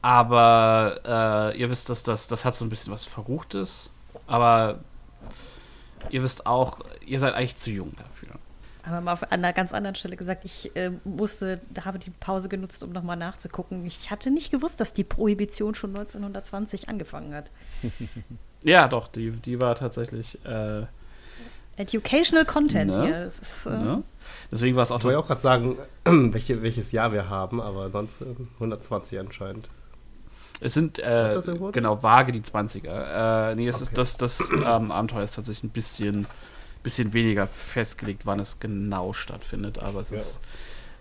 aber 0.02 1.52
äh, 1.54 1.59
ihr 1.59 1.70
wisst, 1.70 1.88
dass 1.88 2.02
das, 2.02 2.28
das 2.28 2.44
hat 2.44 2.54
so 2.54 2.64
ein 2.64 2.68
bisschen 2.68 2.92
was 2.92 3.04
Verruchtes. 3.04 3.90
Aber 4.26 4.80
ihr 6.11 6.22
wisst 6.22 6.47
auch, 6.47 6.80
ihr 7.05 7.20
seid 7.20 7.34
eigentlich 7.34 7.57
zu 7.57 7.70
jung 7.70 7.92
dafür. 7.97 8.34
Aber 8.84 9.01
mal 9.01 9.12
auf 9.14 9.32
einer 9.32 9.53
ganz 9.53 9.72
anderen 9.72 9.97
Stelle 9.97 10.16
gesagt, 10.16 10.44
ich 10.44 10.74
äh, 10.76 10.92
musste, 11.05 11.61
da 11.70 11.84
habe 11.84 11.99
die 11.99 12.11
Pause 12.11 12.49
genutzt, 12.49 12.84
um 12.84 12.92
nochmal 12.92 13.16
nachzugucken. 13.16 13.84
Ich 13.84 14.12
hatte 14.12 14.30
nicht 14.30 14.53
gewusst, 14.53 14.80
dass 14.80 14.92
die 14.92 15.03
Prohibition 15.03 15.74
schon 15.74 15.90
1920 15.90 16.88
angefangen 16.88 17.34
hat. 17.34 17.51
Ja, 18.62 18.88
doch, 18.88 19.07
die, 19.07 19.30
die 19.30 19.61
war 19.61 19.76
tatsächlich. 19.76 20.44
Äh, 20.44 20.86
Educational 21.76 22.44
Content 22.44 22.90
Ne? 22.90 23.05
hier. 23.05 23.24
Das 23.26 23.38
ist, 23.38 23.66
äh, 23.66 23.70
ne? 23.70 24.03
Deswegen 24.51 24.74
war 24.76 24.82
es 24.82 24.90
auch 24.90 24.99
Ich 24.99 25.05
wollte 25.05 25.18
auch 25.20 25.26
gerade 25.26 25.40
sagen, 25.40 25.76
welche, 26.05 26.62
welches 26.62 26.90
Jahr 26.90 27.12
wir 27.12 27.28
haben, 27.28 27.61
aber 27.61 27.84
1920 27.84 29.20
anscheinend. 29.20 29.68
Es 30.61 30.74
sind 30.74 30.98
äh, 30.98 31.38
genau 31.72 32.02
vage 32.02 32.32
die 32.32 32.40
20er. 32.40 33.50
Äh, 33.50 33.54
nee, 33.57 33.68
es 33.68 33.80
ist 33.80 33.88
Okay. 33.88 33.96
das, 33.96 34.16
das 34.16 34.50
ähm, 34.50 34.90
Abenteuer 34.90 35.22
ist 35.22 35.34
tatsächlich 35.34 35.64
ein 35.64 35.70
bisschen, 35.70 36.26
bisschen 36.82 37.12
weniger 37.12 37.46
festgelegt, 37.46 38.24
wann 38.26 38.40
es 38.40 38.59
genau 38.59 39.12
stattfindet, 39.12 39.78
aber 39.78 40.00
es 40.00 40.11
Ja. 40.11 40.16
ist 40.16 40.40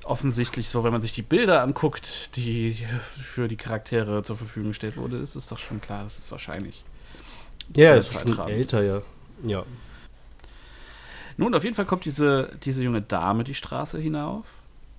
offensichtlich 0.03 0.69
so, 0.69 0.83
wenn 0.83 0.91
man 0.91 1.01
sich 1.01 1.13
die 1.13 1.21
Bilder 1.21 1.61
anguckt, 1.61 2.35
die 2.35 2.77
für 3.23 3.47
die 3.47 3.55
Charaktere 3.55 4.21
zur 4.23 4.35
Verfügung 4.35 4.69
gestellt 4.71 4.97
wurde, 4.97 5.17
ist 5.17 5.35
es 5.35 5.47
doch 5.47 5.57
schon 5.57 5.81
klar, 5.81 6.03
dass 6.03 6.19
es 6.19 6.31
wahrscheinlich. 6.31 6.83
Ja, 7.73 7.91
der 7.91 7.97
ist 7.97 8.13
schon 8.13 8.37
älter, 8.47 8.83
ja. 8.83 9.01
Ja. 9.43 9.63
Nun, 11.37 11.53
auf 11.55 11.63
jeden 11.63 11.75
Fall 11.75 11.85
kommt 11.85 12.05
diese, 12.05 12.51
diese 12.63 12.83
junge 12.83 13.01
Dame 13.01 13.43
die 13.43 13.55
Straße 13.55 13.99
hinauf. 13.99 14.45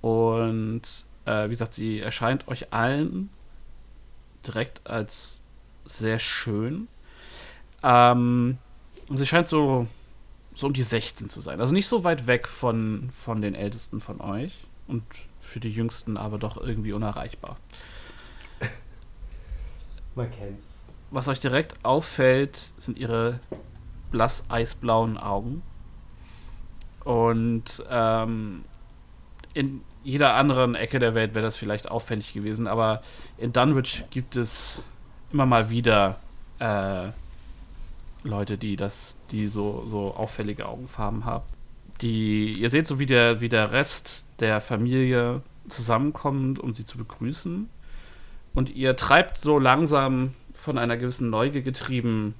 Und 0.02 0.82
äh, 1.24 1.46
wie 1.46 1.50
gesagt, 1.50 1.74
sie 1.74 2.00
erscheint 2.00 2.46
euch 2.48 2.72
allen 2.72 3.30
direkt 4.46 4.86
als 4.86 5.40
sehr 5.84 6.18
schön. 6.18 6.88
Ähm, 7.82 8.58
und 9.08 9.16
sie 9.16 9.26
scheint 9.26 9.48
so, 9.48 9.86
so 10.54 10.66
um 10.66 10.72
die 10.72 10.82
16 10.82 11.28
zu 11.28 11.40
sein. 11.40 11.60
Also 11.60 11.72
nicht 11.72 11.86
so 11.86 12.04
weit 12.04 12.26
weg 12.26 12.48
von, 12.48 13.10
von 13.10 13.40
den 13.40 13.54
Ältesten 13.54 14.00
von 14.00 14.20
euch. 14.20 14.52
Und 14.88 15.02
für 15.40 15.60
die 15.60 15.70
Jüngsten 15.70 16.16
aber 16.16 16.38
doch 16.38 16.56
irgendwie 16.56 16.92
unerreichbar. 16.92 17.56
Man 20.14 20.30
kennt's. 20.30 20.86
Was 21.10 21.28
euch 21.28 21.40
direkt 21.40 21.84
auffällt, 21.84 22.72
sind 22.78 22.98
ihre 22.98 23.40
blass 24.10 24.44
eisblauen 24.48 25.18
Augen. 25.18 25.62
Und 27.04 27.84
ähm, 27.88 28.64
in 29.54 29.82
jeder 30.06 30.34
anderen 30.34 30.76
Ecke 30.76 31.00
der 31.00 31.16
Welt 31.16 31.34
wäre 31.34 31.44
das 31.44 31.56
vielleicht 31.56 31.90
auffällig 31.90 32.32
gewesen, 32.32 32.68
aber 32.68 33.02
in 33.38 33.52
Dunwich 33.52 34.04
gibt 34.10 34.36
es 34.36 34.80
immer 35.32 35.46
mal 35.46 35.68
wieder 35.68 36.20
äh, 36.60 37.08
Leute, 38.22 38.56
die 38.56 38.76
das, 38.76 39.16
die 39.32 39.48
so, 39.48 39.84
so 39.90 40.14
auffällige 40.14 40.66
Augenfarben 40.68 41.24
haben. 41.24 41.44
Die, 42.02 42.52
ihr 42.52 42.70
seht 42.70 42.86
so, 42.86 43.00
wie 43.00 43.06
der, 43.06 43.40
wie 43.40 43.48
der 43.48 43.72
Rest 43.72 44.24
der 44.38 44.60
Familie 44.60 45.42
zusammenkommt, 45.68 46.60
um 46.60 46.72
sie 46.72 46.84
zu 46.84 46.98
begrüßen. 46.98 47.68
Und 48.54 48.70
ihr 48.76 48.94
treibt 48.94 49.38
so 49.38 49.58
langsam 49.58 50.34
von 50.54 50.78
einer 50.78 50.96
gewissen 50.96 51.30
Neugier 51.30 51.62
getrieben 51.62 52.36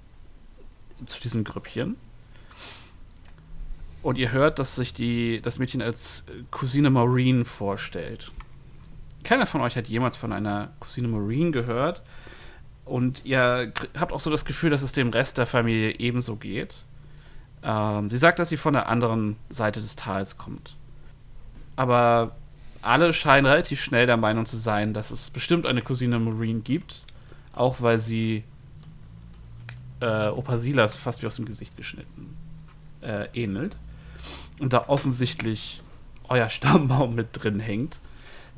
zu 1.05 1.21
diesem 1.21 1.43
Grüppchen. 1.43 1.97
Und 4.07 4.19
ihr 4.19 4.31
hört, 4.31 4.61
dass 4.61 4.77
sich 4.77 4.95
die, 4.95 5.41
das 5.43 5.59
Mädchen 5.59 5.83
als 5.83 6.27
Cousine 6.53 6.91
Maureen 6.91 7.45
vorstellt. 7.45 8.31
Keiner 9.25 9.47
von 9.47 9.63
euch 9.63 9.77
hat 9.77 9.89
jemals 9.89 10.17
von 10.17 10.33
einer 10.33 10.71
Cousine 10.79 11.09
Maureen 11.09 11.51
gehört. 11.51 12.03
Und 12.85 13.25
ihr 13.25 13.73
habt 13.99 14.13
auch 14.13 14.21
so 14.21 14.31
das 14.31 14.45
Gefühl, 14.45 14.71
dass 14.71 14.83
es 14.83 14.93
dem 14.93 15.09
Rest 15.09 15.39
der 15.39 15.47
Familie 15.47 15.99
ebenso 15.99 16.37
geht. 16.37 16.85
Ähm, 17.65 18.09
sie 18.09 18.19
sagt, 18.19 18.39
dass 18.39 18.49
sie 18.49 18.57
von 18.57 18.75
der 18.75 18.89
anderen 18.89 19.35
Seite 19.51 19.81
des 19.81 19.97
Tals 19.97 20.39
kommt. 20.39 20.77
Aber 21.75 22.37
alle 22.83 23.13
scheinen 23.13 23.47
relativ 23.47 23.83
schnell 23.83 24.07
der 24.07 24.17
Meinung 24.17 24.47
zu 24.47 24.57
sein, 24.57 24.95
dass 24.95 25.11
es 25.11 25.31
bestimmt 25.31 25.67
eine 25.67 25.83
Cousine 25.83 26.21
Maureen 26.21 26.63
gibt. 26.63 27.03
Auch 27.53 27.81
weil 27.81 27.99
sie 27.99 28.45
äh, 29.99 30.29
Opa 30.29 30.59
Silas 30.59 30.95
fast 30.95 31.23
wie 31.23 31.27
aus 31.27 31.35
dem 31.35 31.45
Gesicht 31.45 31.77
geschnitten 31.77 32.37
äh, 33.03 33.27
ähnelt. 33.35 33.77
Und 34.61 34.73
da 34.73 34.89
offensichtlich 34.89 35.83
euer 36.29 36.49
Stammbaum 36.49 37.15
mit 37.15 37.29
drin 37.33 37.61
hängt. 37.61 37.99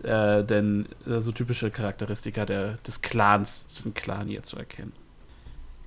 Äh, 0.03 0.45
denn 0.45 0.87
äh, 1.07 1.21
so 1.21 1.33
typische 1.33 1.71
Charakteristika 1.71 2.47
der, 2.47 2.75
des 2.87 3.03
Clans 3.03 3.65
sind 3.67 3.95
klar 3.97 4.25
hier 4.25 4.45
zu 4.45 4.57
erkennen. 4.57 4.93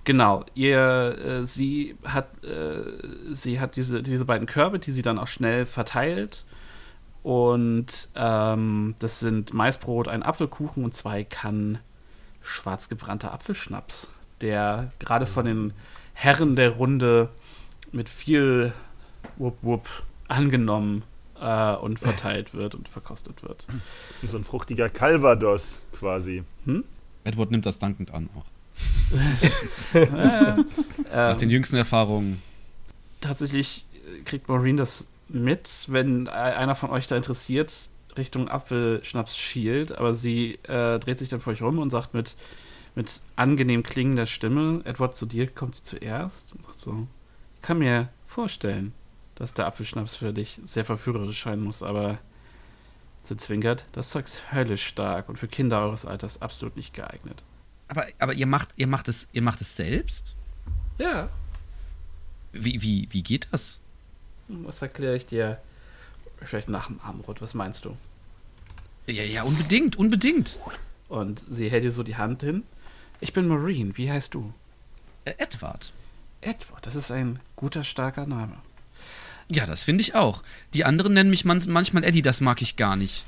Genau, 0.04 0.44
ihr, 0.54 1.18
äh, 1.24 1.46
sie 1.46 1.96
hat, 2.04 2.44
äh, 2.44 2.82
sie 3.34 3.60
hat 3.60 3.76
diese, 3.76 4.04
diese 4.04 4.26
beiden 4.26 4.48
Körbe, 4.48 4.80
die 4.80 4.92
sie 4.92 5.04
dann 5.04 5.20
auch 5.20 5.28
schnell 5.28 5.66
verteilt. 5.66 6.44
Und 7.24 8.10
ähm, 8.16 8.96
das 9.00 9.20
sind 9.20 9.54
Maisbrot, 9.54 10.08
ein 10.08 10.24
Apfelkuchen 10.24 10.84
und 10.84 10.96
zwei 10.96 11.24
Kannen 11.24 11.78
schwarz 12.42 12.90
gebrannter 12.90 13.32
Apfelschnaps, 13.32 14.08
der 14.42 14.92
gerade 14.98 15.28
von 15.28 15.46
den 15.46 15.74
Herren 16.14 16.56
der 16.56 16.72
Runde 16.72 17.30
mit 17.92 18.10
viel 18.10 18.74
Wupp 19.42 19.58
Wupp 19.62 19.88
angenommen 20.28 21.04
äh, 21.40 21.76
und 21.76 22.00
verteilt 22.00 22.54
wird 22.54 22.76
und 22.76 22.88
verkostet 22.88 23.44
wird. 23.44 23.66
So 24.26 24.38
ein 24.38 24.44
fruchtiger 24.44 24.90
Calvados 24.90 25.82
quasi. 25.98 26.44
Edward 27.24 27.52
nimmt 27.52 27.66
das 27.66 27.80
dankend 27.80 28.12
an 28.14 28.30
auch. 28.36 28.46
äh, 29.94 30.06
Nach 31.12 31.38
den 31.38 31.50
ähm, 31.50 31.56
jüngsten 31.56 31.76
Erfahrungen 31.76 32.42
tatsächlich 33.22 33.86
äh, 33.94 34.22
kriegt 34.24 34.50
Maureen 34.50 34.78
das 34.78 35.08
mit, 35.30 35.86
wenn 35.88 36.28
äh, 36.28 36.32
einer 36.32 36.76
von 36.76 36.90
euch 36.90 37.08
da 37.08 37.16
interessiert 37.16 37.90
Richtung 38.18 38.50
Apfelschnaps 38.50 39.38
schielt, 39.38 39.94
aber 39.94 40.14
sie 40.14 40.56
äh, 40.64 41.00
dreht 41.00 41.20
sich 41.20 41.30
dann 41.30 41.40
vor 41.40 41.54
euch 41.54 41.62
rum 41.62 41.80
und 41.80 41.92
sagt 41.92 42.14
mit, 42.14 42.36
mit 42.96 43.22
angenehm 43.38 43.84
klingender 43.84 44.26
Stimme, 44.26 44.82
Edward, 44.84 45.16
zu 45.16 45.26
dir 45.26 45.48
kommt 45.48 45.76
sie 45.76 45.84
zuerst 45.84 46.54
und 46.54 46.66
sagt 46.66 46.80
so, 46.80 47.08
ich 47.56 47.62
kann 47.62 47.80
mir 47.80 48.10
vorstellen, 48.26 48.94
dass 49.42 49.56
der 49.56 49.66
Apfelschnaps 49.66 50.16
für 50.16 50.34
dich 50.34 50.60
sehr 50.64 50.86
verführerisch 50.86 51.40
scheinen 51.40 51.64
muss, 51.64 51.82
aber 51.82 52.20
sie 53.24 53.36
zwinkert, 53.38 53.86
das 53.92 54.12
Zeug 54.12 54.28
ist 54.28 54.54
höllisch 54.54 54.86
stark 54.86 55.30
und 55.30 55.38
für 55.38 55.48
Kinder 55.48 55.82
eures 55.82 56.06
Alters 56.06 56.44
absolut 56.44 56.76
nicht 56.78 56.94
geeignet. 56.94 57.42
Aber, 57.88 58.06
aber 58.20 58.34
ihr 58.34 58.46
macht, 58.46 58.70
ihr 58.76 58.86
macht 58.86 59.08
es, 59.08 59.30
ihr 59.34 59.42
macht 59.42 59.60
es 59.62 59.76
selbst? 59.76 60.36
Ja, 61.00 61.30
Wie, 62.54 62.84
wie, 62.84 63.08
wie 63.10 63.24
geht 63.24 63.48
das? 63.52 63.80
was 64.48 64.82
erkläre 64.84 65.16
ich 65.16 65.26
dir 65.26 65.60
vielleicht 66.38 66.70
nach 66.70 66.86
dem 66.88 67.00
Abendbrot, 67.00 67.42
was 67.42 67.56
meinst 67.56 67.86
du? 67.86 67.98
Ja, 69.08 69.24
ja, 69.24 69.42
unbedingt, 69.42 69.96
unbedingt. 69.96 70.60
Und 71.10 71.44
sie 71.50 71.72
hält 71.72 71.84
dir 71.84 71.92
so 71.92 72.04
die 72.04 72.18
Hand 72.18 72.44
hin. 72.44 72.62
Ich 73.20 73.34
bin 73.34 73.48
Maureen, 73.48 73.98
wie 73.98 74.12
heißt 74.12 74.36
du? 74.36 74.54
Äh, 75.26 75.34
Edward. 75.40 75.94
Edward, 76.42 76.86
das 76.86 76.94
ist 76.96 77.10
ein 77.10 77.40
guter, 77.56 77.84
starker 77.84 78.28
Name. 78.28 78.58
Ja, 79.52 79.66
das 79.66 79.84
finde 79.84 80.02
ich 80.02 80.16
auch. 80.16 80.44
Die 80.74 80.86
anderen 80.86 81.14
nennen 81.14 81.30
mich 81.30 81.44
man 81.44 81.62
manchmal 81.68 82.04
Eddie, 82.06 82.22
das 82.22 82.40
mag 82.40 82.62
ich 82.62 82.78
gar 82.78 82.96
nicht. 82.96 83.26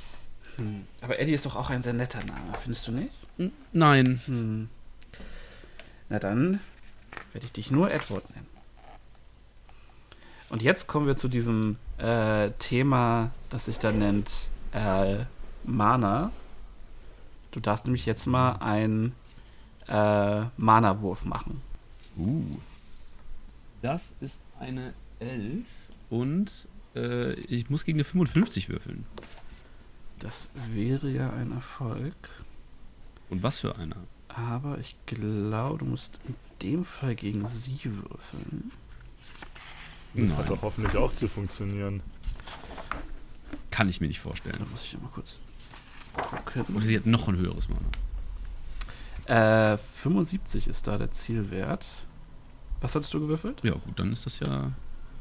Hm. 0.55 0.85
Aber 1.01 1.19
Eddie 1.19 1.33
ist 1.33 1.45
doch 1.45 1.55
auch 1.55 1.69
ein 1.69 1.81
sehr 1.81 1.93
netter 1.93 2.19
Name, 2.19 2.57
findest 2.61 2.87
du 2.87 2.91
nicht? 2.93 3.13
N- 3.37 3.51
Nein. 3.73 4.21
Hm. 4.25 4.69
Na 6.09 6.19
dann 6.19 6.59
werde 7.33 7.45
ich 7.45 7.51
dich 7.51 7.71
nur 7.71 7.91
Edward 7.91 8.29
nennen. 8.35 8.47
Und 10.49 10.61
jetzt 10.61 10.87
kommen 10.87 11.07
wir 11.07 11.15
zu 11.15 11.27
diesem 11.27 11.77
äh, 11.97 12.51
Thema, 12.59 13.31
das 13.49 13.65
sich 13.65 13.79
dann 13.79 13.97
nennt 13.99 14.31
äh, 14.71 15.25
Mana. 15.63 16.31
Du 17.51 17.59
darfst 17.59 17.85
nämlich 17.85 18.05
jetzt 18.05 18.27
mal 18.27 18.53
einen 18.57 19.13
äh, 19.87 20.41
Mana-Wurf 20.57 21.25
machen. 21.25 21.61
Uh. 22.17 22.45
Das 23.81 24.13
ist 24.21 24.41
eine 24.59 24.93
11 25.19 25.65
und 26.13 26.51
äh, 26.95 27.33
ich 27.33 27.69
muss 27.71 27.85
gegen 27.85 27.97
eine 27.97 28.03
55 28.03 28.69
würfeln. 28.69 29.05
Das 30.19 30.51
wäre 30.71 31.09
ja 31.09 31.31
ein 31.31 31.51
Erfolg. 31.51 32.13
Und 33.29 33.41
was 33.41 33.59
für 33.59 33.75
einer? 33.77 33.95
Aber 34.29 34.77
ich 34.77 34.95
glaube, 35.07 35.79
du 35.79 35.85
musst 35.85 36.19
in 36.27 36.35
dem 36.61 36.85
Fall 36.85 37.15
gegen 37.15 37.45
sie 37.47 37.79
würfeln. 37.83 38.71
Das 40.13 40.29
Nein. 40.29 40.37
hat 40.37 40.49
doch 40.49 40.61
hoffentlich 40.61 40.95
auch 40.95 41.13
zu 41.13 41.27
funktionieren. 41.27 42.01
Kann 43.71 43.89
ich 43.89 43.99
mir 43.99 44.07
nicht 44.07 44.19
Da 44.19 44.29
vorstellen. 44.29 44.63
muss 44.71 44.83
ich 44.85 45.01
mal 45.01 45.09
kurz 45.11 45.39
gucken. 46.45 46.75
Oder 46.75 46.85
sie 46.85 46.95
hat 46.97 47.07
noch 47.07 47.27
ein 47.27 47.37
höheres 47.37 47.67
Mana. 47.69 49.73
Äh, 49.73 49.77
75 49.79 50.67
ist 50.67 50.85
da 50.85 50.99
der 50.99 51.11
Zielwert. 51.11 51.87
Was 52.81 52.93
hattest 52.93 53.11
du 53.15 53.19
gewürfelt? 53.19 53.61
Ja, 53.63 53.71
gut, 53.73 53.97
dann 53.97 54.11
ist 54.11 54.27
das 54.27 54.39
ja 54.39 54.71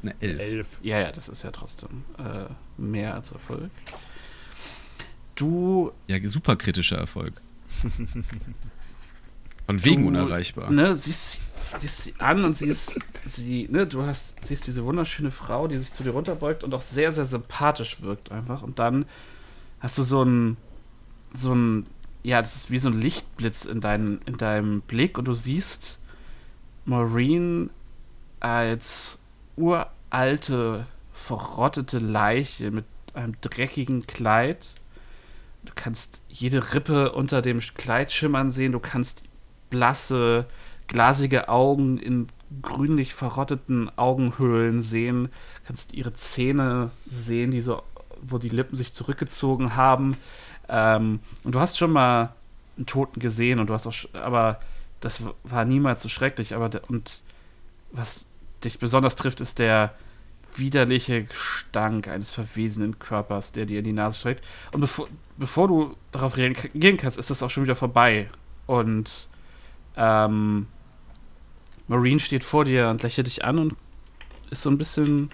eine 0.03 0.15
11. 0.19 0.41
Elf. 0.41 0.67
Ja, 0.81 0.99
ja, 0.99 1.11
das 1.11 1.29
ist 1.29 1.43
ja 1.43 1.51
trotzdem 1.51 2.03
äh, 2.17 2.45
mehr 2.77 3.15
als 3.15 3.31
Erfolg. 3.31 3.71
Du, 5.35 5.91
Ja, 6.07 6.17
super 6.29 6.55
kritischer 6.55 6.97
Erfolg. 6.97 7.33
Von 9.65 9.83
wegen 9.83 10.03
du, 10.03 10.09
unerreichbar. 10.09 10.69
Ne, 10.71 10.95
siehst, 10.95 11.39
siehst 11.75 12.03
sie 12.03 12.13
an 12.19 12.43
und 12.43 12.55
sie 12.55 12.67
ist, 12.67 12.99
sie, 13.25 13.67
ne, 13.71 13.87
du 13.87 14.03
hast, 14.03 14.35
siehst 14.45 14.67
diese 14.67 14.83
wunderschöne 14.83 15.31
Frau, 15.31 15.67
die 15.67 15.77
sich 15.77 15.93
zu 15.93 16.03
dir 16.03 16.11
runterbeugt 16.11 16.63
und 16.63 16.73
auch 16.73 16.81
sehr, 16.81 17.11
sehr 17.11 17.25
sympathisch 17.25 18.01
wirkt 18.01 18.31
einfach. 18.31 18.61
Und 18.61 18.79
dann 18.79 19.05
hast 19.79 19.97
du 19.97 20.03
so 20.03 20.23
ein, 20.23 20.57
so 21.33 21.55
ein, 21.55 21.87
ja, 22.23 22.41
das 22.41 22.55
ist 22.55 22.71
wie 22.71 22.77
so 22.77 22.89
ein 22.89 22.99
Lichtblitz 22.99 23.65
in, 23.65 23.79
dein, 23.79 24.19
in 24.25 24.37
deinem 24.37 24.81
Blick 24.81 25.17
und 25.17 25.25
du 25.25 25.33
siehst 25.33 25.97
Maureen 26.85 27.69
als 28.39 29.17
uralte, 30.13 30.85
verrottete 31.11 31.97
Leiche 31.97 32.71
mit 32.71 32.85
einem 33.13 33.35
dreckigen 33.41 34.05
Kleid. 34.05 34.73
Du 35.63 35.73
kannst 35.75 36.21
jede 36.29 36.73
Rippe 36.73 37.13
unter 37.13 37.41
dem 37.41 37.59
Kleid 37.59 38.11
schimmern 38.11 38.49
sehen. 38.49 38.73
Du 38.73 38.79
kannst 38.79 39.23
blasse, 39.69 40.45
glasige 40.87 41.49
Augen 41.49 41.97
in 41.97 42.27
grünlich 42.61 43.13
verrotteten 43.13 43.89
Augenhöhlen 43.97 44.81
sehen. 44.81 45.25
Du 45.25 45.67
kannst 45.67 45.93
ihre 45.93 46.13
Zähne 46.13 46.91
sehen, 47.07 47.51
die 47.51 47.61
so, 47.61 47.81
wo 48.21 48.37
die 48.37 48.49
Lippen 48.49 48.75
sich 48.75 48.93
zurückgezogen 48.93 49.75
haben. 49.75 50.17
Ähm, 50.69 51.21
und 51.43 51.55
du 51.55 51.59
hast 51.59 51.77
schon 51.77 51.91
mal 51.91 52.35
einen 52.77 52.85
Toten 52.85 53.19
gesehen 53.19 53.59
und 53.59 53.67
du 53.67 53.73
hast 53.73 53.87
auch, 53.87 53.95
aber 54.13 54.59
das 54.99 55.23
war 55.43 55.65
niemals 55.65 56.01
so 56.01 56.09
schrecklich. 56.09 56.53
Aber 56.53 56.69
und 56.87 57.23
was 57.91 58.27
dich 58.63 58.79
besonders 58.79 59.15
trifft, 59.15 59.41
ist 59.41 59.59
der 59.59 59.93
widerliche 60.57 61.23
Gestank 61.23 62.07
eines 62.07 62.31
verwesenen 62.31 62.99
Körpers, 62.99 63.51
der 63.51 63.65
dir 63.65 63.79
in 63.79 63.85
die 63.85 63.93
Nase 63.93 64.19
steigt. 64.19 64.45
Und 64.71 64.81
bevor, 64.81 65.07
bevor 65.37 65.67
du 65.67 65.95
darauf 66.11 66.37
reagieren 66.37 66.97
kannst, 66.97 67.17
ist 67.17 67.29
das 67.29 67.43
auch 67.43 67.49
schon 67.49 67.63
wieder 67.63 67.75
vorbei. 67.75 68.29
Und 68.65 69.27
ähm, 69.95 70.67
Maureen 71.87 72.19
steht 72.19 72.43
vor 72.43 72.65
dir 72.65 72.89
und 72.89 73.03
lächelt 73.03 73.27
dich 73.27 73.43
an 73.43 73.59
und 73.59 73.75
ist 74.49 74.61
so 74.61 74.69
ein 74.69 74.77
bisschen. 74.77 75.31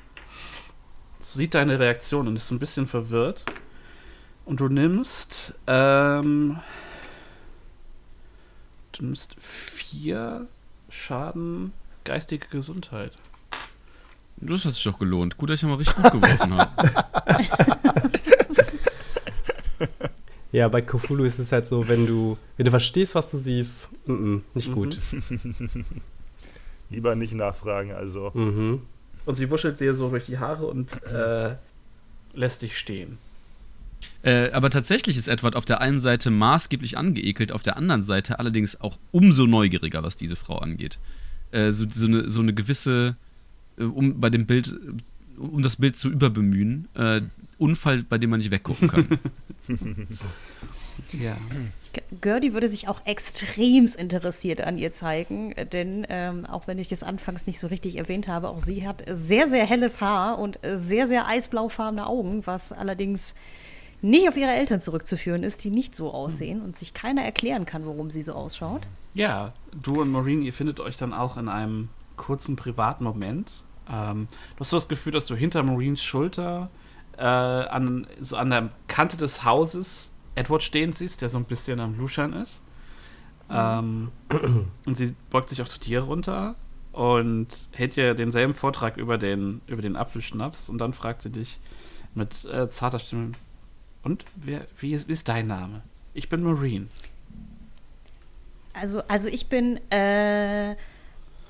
sieht 1.20 1.54
deine 1.54 1.80
Reaktion 1.80 2.28
und 2.28 2.36
ist 2.36 2.48
so 2.48 2.56
ein 2.56 2.60
bisschen 2.60 2.88
verwirrt. 2.88 3.46
Und 4.46 4.60
du 4.60 4.68
nimmst. 4.68 5.54
Ähm, 5.68 6.60
du 8.94 9.06
nimmst 9.06 9.36
vier 9.40 10.48
Schaden 10.90 11.74
geistige 12.04 12.48
Gesundheit. 12.48 13.12
Das 14.42 14.66
hat 14.66 14.74
sich 14.74 14.84
doch 14.84 15.00
gelohnt. 15.00 15.38
Gut, 15.38 15.50
dass 15.50 15.60
ich 15.60 15.64
ja 15.64 15.68
mal 15.70 15.76
richtig 15.76 15.96
gut 15.96 16.12
geworfen 16.12 16.54
habe. 16.54 17.70
Ja, 20.52 20.68
bei 20.68 20.82
Cthulhu 20.82 21.26
ist 21.26 21.40
es 21.40 21.52
halt 21.52 21.68
so, 21.68 21.88
wenn 21.88 22.08
du, 22.08 22.38
wenn 22.58 22.66
du 22.66 22.72
verstehst, 22.72 23.14
was 23.14 23.30
du 23.30 23.38
siehst, 23.38 23.90
mm 24.08 24.12
-mm, 24.12 24.42
nicht 24.56 24.72
gut. 24.72 24.98
Lieber 26.90 27.16
nicht 27.16 27.36
nachfragen, 27.36 27.92
also. 27.92 28.32
Mhm. 28.34 28.82
Und 29.26 29.36
sie 29.36 29.52
wuschelt 29.52 29.80
dir 29.80 29.94
so 29.94 30.10
durch 30.10 30.26
die 30.26 30.40
Haare 30.40 30.66
und 30.66 31.04
äh, 31.04 31.56
lässt 32.34 32.64
dich 32.64 32.80
stehen. 32.80 33.20
Äh, 34.24 34.50
aber 34.52 34.72
tatsächlich 34.72 35.18
ist 35.18 35.28
Edward 35.28 35.56
auf 35.56 35.66
der 35.66 35.82
einen 35.82 36.00
Seite 36.00 36.32
maßgeblich 36.32 36.98
angeekelt, 36.98 37.52
auf 37.52 37.62
der 37.62 37.78
anderen 37.78 38.02
Seite 38.02 38.40
allerdings 38.40 38.82
auch 38.82 38.98
umso 39.12 39.46
neugieriger, 39.46 40.02
was 40.02 40.18
diese 40.18 40.36
Frau 40.36 40.58
angeht. 40.58 40.98
Äh, 41.52 41.72
so, 41.72 41.86
so, 41.92 42.08
eine, 42.08 42.32
so 42.32 42.40
eine 42.40 42.54
gewisse, 42.56 43.10
äh, 43.10 43.14
um 43.84 44.20
bei 44.20 44.30
dem 44.30 44.46
Bild, 44.46 44.76
um 45.38 45.62
das 45.62 45.78
Bild 45.78 45.98
zu 45.98 46.10
überbemühen, 46.10 46.88
äh, 46.96 47.22
Unfall, 47.58 48.04
bei 48.04 48.18
dem 48.18 48.30
man 48.30 48.40
nicht 48.40 48.52
weggucken 48.52 48.88
kann. 48.88 49.08
Ja. 51.14 51.38
Gertie 52.22 52.54
würde 52.54 52.70
sich 52.70 52.88
auch 52.88 53.06
extremst 53.06 53.96
interessiert 53.96 54.62
an 54.62 54.78
ihr 54.78 54.92
zeigen, 54.92 55.54
äh, 55.54 55.66
denn 55.66 56.06
ähm, 56.10 56.46
auch 56.46 56.68
wenn 56.68 56.78
ich 56.78 56.92
es 56.92 57.04
anfangs 57.04 57.48
nicht 57.48 57.60
so 57.60 57.68
richtig 57.68 57.98
erwähnt 57.98 58.28
habe, 58.28 58.50
auch 58.50 58.60
sie 58.60 58.88
hat 58.88 59.04
sehr, 59.12 59.48
sehr 59.48 59.66
helles 59.66 60.02
Haar 60.02 60.38
und 60.40 60.64
äh, 60.64 60.78
sehr, 60.78 61.08
sehr 61.08 61.28
eisblaufarbene 61.28 62.06
Augen, 62.06 62.46
was 62.46 62.72
allerdings 62.72 63.34
nicht 64.02 64.30
auf 64.30 64.38
ihre 64.38 64.52
Eltern 64.52 64.82
zurückzuführen 64.82 65.44
ist, 65.44 65.64
die 65.64 65.72
nicht 65.72 65.96
so 65.96 66.14
aussehen 66.14 66.62
und 66.62 66.78
sich 66.78 66.94
keiner 66.94 67.24
erklären 67.24 67.66
kann, 67.66 67.86
warum 67.86 68.12
sie 68.12 68.22
so 68.22 68.34
ausschaut. 68.34 68.88
Ja, 69.14 69.54
du 69.84 70.02
und 70.02 70.12
Maureen, 70.12 70.42
ihr 70.42 70.54
findet 70.54 70.80
euch 70.80 70.96
dann 70.96 71.14
auch 71.14 71.38
in 71.38 71.50
einem 71.50 71.90
kurzen 72.16 72.56
privaten 72.56 73.04
Moment. 73.04 73.64
Ähm, 73.92 74.28
du 74.56 74.60
hast 74.60 74.70
so 74.70 74.78
das 74.78 74.88
Gefühl, 74.88 75.12
dass 75.12 75.26
du 75.26 75.36
hinter 75.36 75.64
Maureen's 75.64 76.04
Schulter 76.04 76.70
äh, 77.18 77.24
an, 77.24 78.08
so 78.20 78.38
an 78.38 78.50
der 78.50 78.70
Kante 78.88 79.18
des 79.18 79.44
Hauses 79.44 80.14
Edward 80.36 80.64
stehen 80.64 80.94
siehst, 80.94 81.22
der 81.22 81.30
so 81.30 81.38
ein 81.38 81.46
bisschen 81.46 81.80
am 81.80 81.98
Luschern 81.98 82.34
ist. 82.34 82.62
Ähm, 83.50 84.12
und 84.86 84.96
sie 84.96 85.16
beugt 85.30 85.50
sich 85.50 85.62
auch 85.62 85.68
zu 85.68 85.80
dir 85.80 86.02
runter 86.02 86.56
und 86.92 87.48
hält 87.72 87.96
dir 87.96 88.14
denselben 88.14 88.54
Vortrag 88.54 88.98
über 88.98 89.18
den, 89.18 89.62
über 89.68 89.82
den 89.82 89.96
Apfelschnaps 89.96 90.70
und 90.70 90.80
dann 90.80 90.94
fragt 90.94 91.22
sie 91.22 91.32
dich 91.32 91.60
mit 92.14 92.46
äh, 92.46 92.70
zarter 92.70 93.00
Stimme: 93.00 93.32
Und 94.04 94.26
wer, 94.36 94.68
wie, 94.78 94.94
ist, 94.94 95.08
wie 95.08 95.14
ist 95.14 95.28
dein 95.28 95.48
Name? 95.48 95.82
Ich 96.14 96.30
bin 96.30 96.44
Maureen. 96.44 96.90
Also, 98.74 99.02
also 99.08 99.28
ich 99.28 99.48
bin 99.48 99.80
äh, 99.92 100.76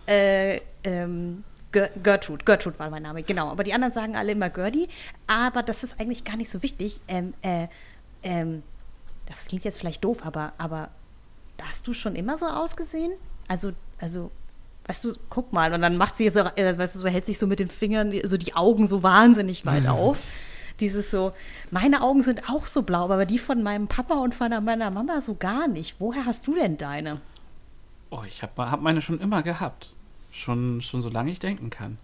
äh, 0.08 0.60
ähm, 0.84 1.44
Gertrude. 1.72 2.44
Gertrude 2.46 2.80
war 2.80 2.90
mein 2.90 3.04
Name, 3.04 3.24
genau. 3.24 3.50
Aber 3.50 3.64
die 3.64 3.74
anderen 3.74 3.94
sagen 3.94 4.16
alle 4.16 4.32
immer 4.32 4.50
Gertie. 4.50 4.88
Aber 5.28 5.64
das 5.64 5.84
ist 5.84 6.00
eigentlich 6.00 6.24
gar 6.24 6.36
nicht 6.36 6.50
so 6.50 6.64
wichtig. 6.64 7.00
Ähm, 7.08 7.34
äh, 7.42 7.68
ähm, 8.24 8.64
das 9.28 9.46
klingt 9.46 9.64
jetzt 9.64 9.80
vielleicht 9.80 10.04
doof, 10.04 10.26
aber, 10.26 10.54
aber 10.58 10.90
hast 11.62 11.88
du 11.88 11.94
schon 11.94 12.16
immer 12.16 12.38
so 12.38 12.48
ausgesehen? 12.48 13.12
Also, 13.48 13.72
also 14.00 14.32
weißt 14.88 15.06
du, 15.06 15.14
guck 15.30 15.54
mal. 15.54 15.74
Und 15.74 15.82
dann 15.82 15.98
macht 15.98 16.18
sie 16.18 16.30
so, 16.30 16.40
äh, 16.40 16.78
weißt 16.78 16.96
du, 16.96 17.00
so 17.00 17.08
hält 17.08 17.26
sich 17.26 17.38
so 17.38 17.46
mit 17.46 17.60
den 17.60 17.70
Fingern 17.70 18.14
so 18.24 18.38
die 18.38 18.56
Augen 18.56 18.88
so 18.88 19.04
wahnsinnig 19.04 19.66
weit 19.66 19.88
auf. 19.88 20.20
Dieses 20.80 21.12
so, 21.12 21.34
meine 21.72 22.02
Augen 22.02 22.22
sind 22.22 22.50
auch 22.50 22.66
so 22.66 22.84
blau, 22.84 23.04
aber 23.04 23.26
die 23.26 23.38
von 23.38 23.62
meinem 23.62 23.88
Papa 23.88 24.16
und 24.16 24.34
von 24.34 24.50
meiner 24.64 24.90
Mama 24.90 25.22
so 25.22 25.36
gar 25.36 25.68
nicht. 25.68 25.98
Woher 26.00 26.26
hast 26.26 26.48
du 26.48 26.56
denn 26.56 26.78
deine? 26.78 27.20
Oh, 28.10 28.24
ich 28.26 28.42
habe 28.42 28.72
hab 28.72 28.82
meine 28.82 29.02
schon 29.02 29.20
immer 29.20 29.44
gehabt. 29.44 29.94
Schon, 30.40 30.82
schon 30.82 31.02
so 31.02 31.10
lange 31.10 31.32
ich 31.32 31.40
denken 31.40 31.70
kann. 31.70 31.98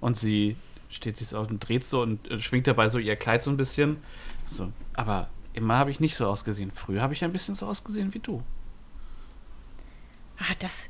Und 0.00 0.16
sie 0.16 0.56
steht 0.88 1.18
sich 1.18 1.28
so 1.28 1.38
auf 1.38 1.50
und 1.50 1.60
dreht 1.60 1.84
so 1.84 2.00
und 2.00 2.30
äh, 2.30 2.38
schwingt 2.38 2.66
dabei 2.66 2.88
so 2.88 2.98
ihr 2.98 3.16
Kleid 3.16 3.42
so 3.42 3.50
ein 3.50 3.58
bisschen. 3.58 3.98
So, 4.46 4.72
aber 4.94 5.28
immer 5.52 5.76
habe 5.76 5.90
ich 5.90 6.00
nicht 6.00 6.16
so 6.16 6.26
ausgesehen. 6.26 6.70
Früher 6.70 7.02
habe 7.02 7.12
ich 7.12 7.22
ein 7.22 7.32
bisschen 7.32 7.54
so 7.54 7.66
ausgesehen 7.66 8.14
wie 8.14 8.18
du. 8.18 8.42
Ah, 10.38 10.54
das, 10.58 10.88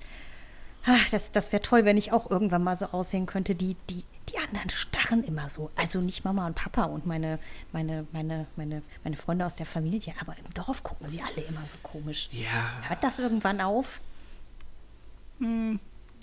ah, 0.84 0.98
das, 1.10 1.32
das 1.32 1.52
wäre 1.52 1.62
toll, 1.62 1.84
wenn 1.84 1.96
ich 1.96 2.12
auch 2.12 2.30
irgendwann 2.30 2.62
mal 2.62 2.76
so 2.76 2.86
aussehen 2.86 3.26
könnte. 3.26 3.56
Die, 3.56 3.76
die, 3.90 4.04
die 4.28 4.38
anderen 4.38 4.70
starren 4.70 5.24
immer 5.24 5.48
so. 5.48 5.70
Also 5.74 6.00
nicht 6.00 6.24
Mama 6.24 6.46
und 6.46 6.54
Papa 6.54 6.84
und 6.84 7.04
meine, 7.04 7.40
meine, 7.72 8.06
meine, 8.12 8.46
meine, 8.54 8.82
meine 9.02 9.16
Freunde 9.16 9.44
aus 9.44 9.56
der 9.56 9.66
Familie, 9.66 10.14
aber 10.20 10.36
im 10.38 10.54
Dorf 10.54 10.84
gucken 10.84 11.08
sie 11.08 11.20
alle 11.20 11.46
immer 11.46 11.66
so 11.66 11.78
komisch. 11.82 12.28
Ja. 12.30 12.88
Hört 12.88 13.02
das 13.02 13.18
irgendwann 13.18 13.60
auf? 13.60 14.00
Hm, 15.40 15.80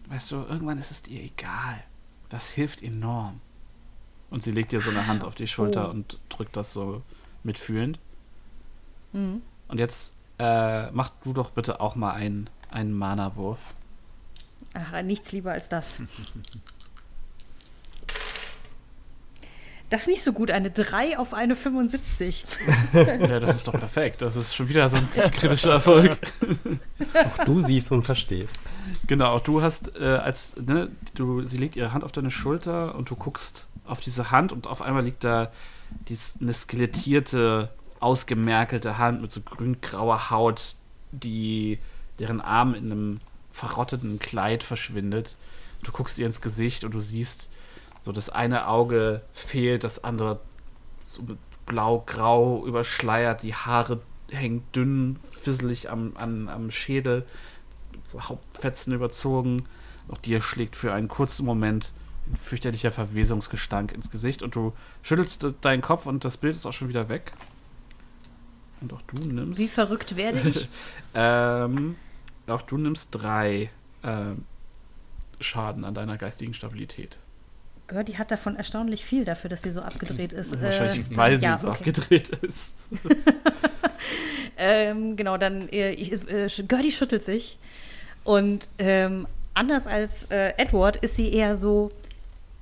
weißt 0.10 0.32
du, 0.32 0.36
irgendwann 0.38 0.78
ist 0.78 0.92
es 0.92 1.04
dir 1.04 1.22
egal. 1.22 1.84
Das 2.30 2.50
hilft 2.50 2.82
enorm. 2.84 3.40
Und 4.30 4.42
sie 4.44 4.52
legt 4.52 4.72
dir 4.72 4.82
so 4.82 4.90
eine 4.90 5.06
Hand 5.08 5.24
auf 5.24 5.36
die 5.36 5.48
Schulter 5.48 5.88
Oh. 5.88 5.92
und 5.92 6.20
drückt 6.30 6.56
das 6.58 6.74
so 6.74 7.02
mitfühlend. 7.44 8.00
Mhm. 9.12 9.42
Und 9.68 9.78
jetzt 9.78 10.16
äh, 10.40 10.90
mach 10.92 11.10
du 11.24 11.34
doch 11.34 11.52
bitte 11.52 11.80
auch 11.80 11.96
mal 11.96 12.14
einen, 12.14 12.50
einen 12.70 12.94
Mana-Wurf. 12.94 13.76
Ach, 14.74 15.02
nichts 15.04 15.32
lieber 15.32 15.52
als 15.52 15.70
das. 15.70 16.02
Das 19.94 20.02
ist 20.02 20.08
nicht 20.08 20.24
so 20.24 20.34
gut, 20.34 20.50
eine 20.50 20.72
3 20.72 21.20
auf 21.20 21.36
eine 21.36 21.56
75. 21.56 22.46
Ja, 22.94 23.40
das 23.40 23.58
ist 23.58 23.68
doch 23.68 23.74
perfekt. 23.74 24.24
Das 24.24 24.36
ist 24.36 24.56
schon 24.56 24.68
wieder 24.68 24.90
so 24.90 24.96
ein 24.96 25.08
kritischer 25.32 25.74
Erfolg. 25.74 26.18
Auch 27.14 27.46
du 27.46 27.62
siehst 27.62 27.92
und 27.92 28.02
verstehst. 28.02 28.72
Genau, 29.06 29.38
du 29.38 29.62
hast 29.62 29.96
äh, 29.96 30.16
als, 30.16 30.56
ne, 30.56 30.90
du, 31.14 31.44
sie 31.44 31.60
legt 31.60 31.76
ihre 31.76 31.94
Hand 31.94 32.04
auf 32.04 32.12
deine 32.12 32.32
Schulter 32.32 32.96
und 32.96 33.12
du 33.12 33.16
guckst 33.16 33.68
auf 33.86 34.02
diese 34.02 34.32
Hand 34.32 34.52
und 34.52 34.66
auf 34.66 34.82
einmal 34.82 35.04
liegt 35.04 35.24
da 35.24 35.52
dies, 36.10 36.34
eine 36.42 36.54
skelettierte, 36.54 37.70
ausgemerkelte 38.00 38.98
Hand 38.98 39.22
mit 39.22 39.32
so 39.32 39.42
grün-grauer 39.42 40.32
Haut, 40.32 40.76
die 41.12 41.78
deren 42.18 42.42
Arm 42.42 42.74
in 42.74 42.92
einem 42.92 43.20
verrotteten 43.52 44.18
Kleid 44.18 44.64
verschwindet. 44.64 45.38
Du 45.84 45.92
guckst 45.92 46.18
ihr 46.18 46.26
ins 46.26 46.42
Gesicht 46.42 46.84
und 46.84 46.96
du 46.96 47.00
siehst, 47.00 47.52
so 48.04 48.12
das 48.12 48.30
eine 48.30 48.68
Auge 48.68 49.22
fehlt, 49.32 49.84
das 49.84 50.04
andere 50.04 50.42
so 51.06 51.24
mit 51.24 51.38
blau-grau 51.66 52.66
überschleiert, 52.66 53.44
die 53.44 53.56
Haare 53.56 54.02
hängen 54.30 54.64
dünn, 54.76 55.18
fisselig 55.24 55.90
am, 55.90 56.14
an, 56.16 56.50
am 56.50 56.70
Schädel, 56.70 57.26
so 58.06 58.22
Hauptfetzen 58.22 58.94
überzogen. 58.94 59.66
Auch 60.10 60.18
dir 60.18 60.42
schlägt 60.42 60.76
für 60.76 60.94
einen 60.94 61.08
kurzen 61.08 61.46
Moment 61.46 61.94
ein 62.28 62.36
fürchterlicher 62.36 62.92
Verwesungsgestank 62.92 63.94
ins 63.94 64.12
Gesicht 64.12 64.44
und 64.44 64.56
du 64.56 64.74
schüttelst 65.02 65.46
deinen 65.62 65.82
Kopf 65.82 66.06
und 66.06 66.26
das 66.26 66.38
Bild 66.38 66.56
ist 66.56 66.66
auch 66.66 66.74
schon 66.74 66.90
wieder 66.90 67.08
weg. 67.08 67.32
Und 68.82 68.92
auch 68.92 69.02
du 69.04 69.28
nimmst. 69.28 69.60
Wie 69.60 69.68
verrückt 69.70 70.18
werde 70.18 70.40
ich? 70.40 70.68
ähm, 71.16 71.96
auch 72.48 72.62
du 72.62 72.78
nimmst 72.78 73.10
drei 73.12 73.70
ähm, 74.04 74.44
Schaden 75.40 75.86
an 75.86 75.94
deiner 75.94 76.18
geistigen 76.18 76.54
Stabilität. 76.54 77.20
Gertie 77.94 78.18
hat 78.18 78.32
davon 78.32 78.56
erstaunlich 78.58 79.06
viel 79.06 79.24
dafür, 79.26 79.50
dass 79.50 79.62
sie 79.62 79.72
so 79.72 79.82
abgedreht 79.82 80.34
ist. 80.34 80.62
Wahrscheinlich, 80.62 81.10
Äh, 81.12 81.18
weil 81.18 81.38
sie 81.38 81.46
ja, 81.46 81.58
so 81.58 81.70
okay. 81.70 81.78
abgedreht 81.80 82.30
ist. 82.30 82.76
Ähm, 84.58 85.16
genau, 85.16 85.38
dann 85.38 85.68
äh, 85.70 85.94
äh, 85.94 86.48
Gertie 86.68 86.92
schüttelt 86.92 87.24
sich. 87.24 87.58
Und 88.24 88.70
ähm, 88.78 89.28
anders 89.56 89.88
als 89.88 90.26
äh, 90.32 90.54
Edward 90.58 90.98
ist 90.98 91.16
sie 91.16 91.34
eher 91.34 91.58
so 91.58 91.92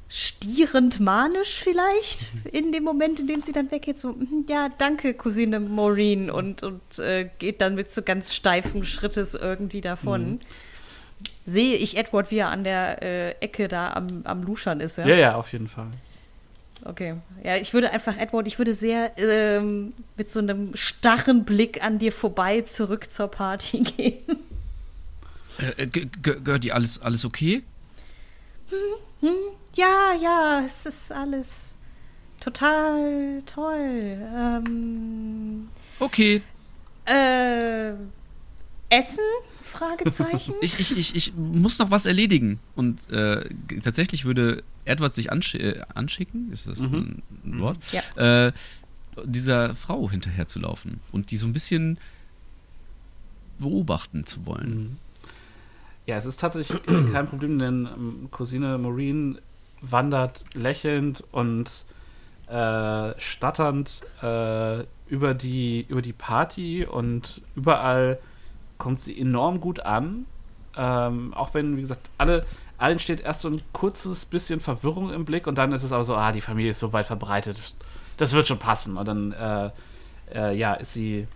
stierend 0.08 1.00
manisch 1.00 1.60
vielleicht 1.60 2.32
in 2.52 2.72
dem 2.72 2.84
Moment, 2.84 3.20
in 3.20 3.28
dem 3.28 3.42
sie 3.42 3.52
dann 3.52 3.72
weggeht. 3.72 4.00
So, 4.00 4.10
"Mhm, 4.14 4.46
ja, 4.50 4.70
danke, 4.78 5.14
Cousine 5.14 5.60
Maureen. 5.60 6.30
Und, 6.30 6.64
und 6.64 7.00
äh, 7.00 7.30
geht 7.40 7.62
dann 7.62 7.76
mit 7.76 7.92
so 7.92 8.02
ganz 8.02 8.34
steifen 8.34 8.84
Schrittes 8.84 9.34
irgendwie 9.36 9.82
davon. 9.82 10.40
Sehe 11.46 11.76
ich 11.76 11.98
Edward, 11.98 12.30
wie 12.32 12.38
er 12.38 12.50
an 12.50 12.64
der 12.64 13.02
äh, 13.02 13.32
Ecke 13.42 13.68
da 13.68 13.94
am, 13.94 14.22
am 14.26 14.44
Luschern 14.44 14.80
ist, 14.80 14.98
ja? 14.98 15.08
Ja, 15.08 15.16
ja, 15.16 15.36
auf 15.36 15.52
jeden 15.52 15.68
Fall. 15.68 15.88
Okay. 16.84 17.16
Ja, 17.44 17.58
ich 17.58 17.74
würde 17.74 17.92
einfach, 17.92 18.18
Edward, 18.18 18.48
ich 18.48 18.58
würde 18.58 18.74
sehr 18.74 19.12
ähm, 19.18 19.94
mit 20.18 20.32
so 20.32 20.40
einem 20.40 20.76
starren 20.76 21.46
Blick 21.46 21.84
an 21.84 22.00
dir 22.00 22.12
vorbei 22.12 22.62
zurück 22.62 23.12
zur 23.12 23.28
Party 23.28 23.80
gehen. 23.98 24.20
Äh, 25.78 25.88
G- 25.88 26.06
G- 26.22 26.40
Gertie, 26.44 26.72
alles, 26.72 27.02
alles 27.02 27.26
okay? 27.26 27.64
Ja, 29.76 30.14
ja, 30.22 30.62
es 30.66 30.86
ist 30.86 31.12
alles 31.12 31.74
total 32.40 33.44
toll. 33.46 34.18
Ähm, 34.36 35.70
Okay. 36.00 36.42
äh, 37.06 37.92
Essen? 38.90 39.20
Fragezeichen? 39.72 40.54
Ich, 40.62 40.80
ich, 40.80 40.98
ich, 40.98 41.16
ich 41.16 41.34
muss 41.36 41.80
noch 41.80 41.92
was 41.92 42.06
erledigen. 42.06 42.60
Und 42.76 43.10
äh, 43.10 43.50
tatsächlich 43.84 44.26
würde 44.26 44.64
Edward 44.86 45.14
sich 45.16 45.32
ansch 45.32 45.56
äh, 45.56 45.82
anschicken, 45.94 46.52
ist 46.52 46.68
das 46.68 46.80
Mhm. 46.80 47.22
ein 47.46 47.60
Wort? 47.60 47.78
Ja. 47.92 48.48
Äh, 48.48 48.52
dieser 49.26 49.76
Frau 49.76 50.10
hinterher 50.10 50.48
zu 50.48 50.60
laufen 50.60 51.00
und 51.12 51.32
die 51.32 51.38
so 51.38 51.46
ein 51.46 51.54
bisschen 51.54 51.98
beobachten 53.60 54.26
zu 54.26 54.46
wollen. 54.46 54.70
Mhm. 54.70 54.98
Ja, 56.08 56.18
es 56.18 56.26
ist 56.26 56.40
tatsächlich 56.40 56.82
kein 57.12 57.28
Problem, 57.28 57.60
denn 57.60 57.88
ähm, 57.96 58.28
Cousine 58.32 58.78
Maureen 58.78 59.38
wandert 59.82 60.46
lächelnd 60.54 61.24
und 61.32 61.70
äh, 62.48 63.14
statternd 63.20 64.02
äh, 64.22 64.84
über, 65.08 65.34
die, 65.34 65.86
über 65.88 66.02
die 66.02 66.14
Party 66.14 66.86
und 66.86 67.42
überall 67.56 68.18
kommt 68.82 69.00
sie 69.00 69.18
enorm 69.20 69.60
gut 69.62 69.80
an. 69.80 70.26
Ähm, 70.76 71.34
auch 71.34 71.54
wenn, 71.54 71.78
wie 71.78 71.82
gesagt, 71.82 72.10
alle, 72.18 72.46
allen 72.78 73.00
steht 73.00 73.22
erst 73.22 73.42
so 73.42 73.50
ein 73.50 73.62
kurzes 73.74 74.26
bisschen 74.26 74.60
Verwirrung 74.60 75.14
im 75.14 75.24
Blick 75.26 75.46
und 75.48 75.56
dann 75.58 75.72
ist 75.72 75.84
es 75.84 75.92
aber 75.92 76.04
so, 76.04 76.16
ah, 76.16 76.32
die 76.32 76.42
Familie 76.42 76.72
ist 76.72 76.80
so 76.80 76.92
weit 76.94 77.08
verbreitet, 77.08 77.58
das 78.18 78.34
wird 78.34 78.48
schon 78.48 78.58
passen. 78.60 78.98
Und 78.98 79.08
dann, 79.08 79.32
äh, 79.34 79.70
äh, 80.34 80.58
ja, 80.58 80.74
ist 80.74 80.94
sie 80.94 81.28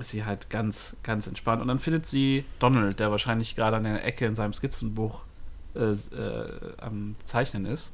ist 0.00 0.10
sie 0.10 0.24
halt 0.24 0.48
ganz, 0.48 0.94
ganz 1.02 1.26
entspannt. 1.26 1.60
Und 1.60 1.66
dann 1.68 1.80
findet 1.80 2.06
sie 2.06 2.44
Donald, 2.60 3.00
der 3.00 3.10
wahrscheinlich 3.10 3.56
gerade 3.56 3.76
an 3.76 3.84
der 3.84 4.04
Ecke 4.04 4.26
in 4.26 4.34
seinem 4.36 4.52
Skizzenbuch 4.52 5.22
äh, 5.74 5.90
äh, 5.90 6.46
am 6.80 7.16
Zeichnen 7.24 7.66
ist. 7.66 7.90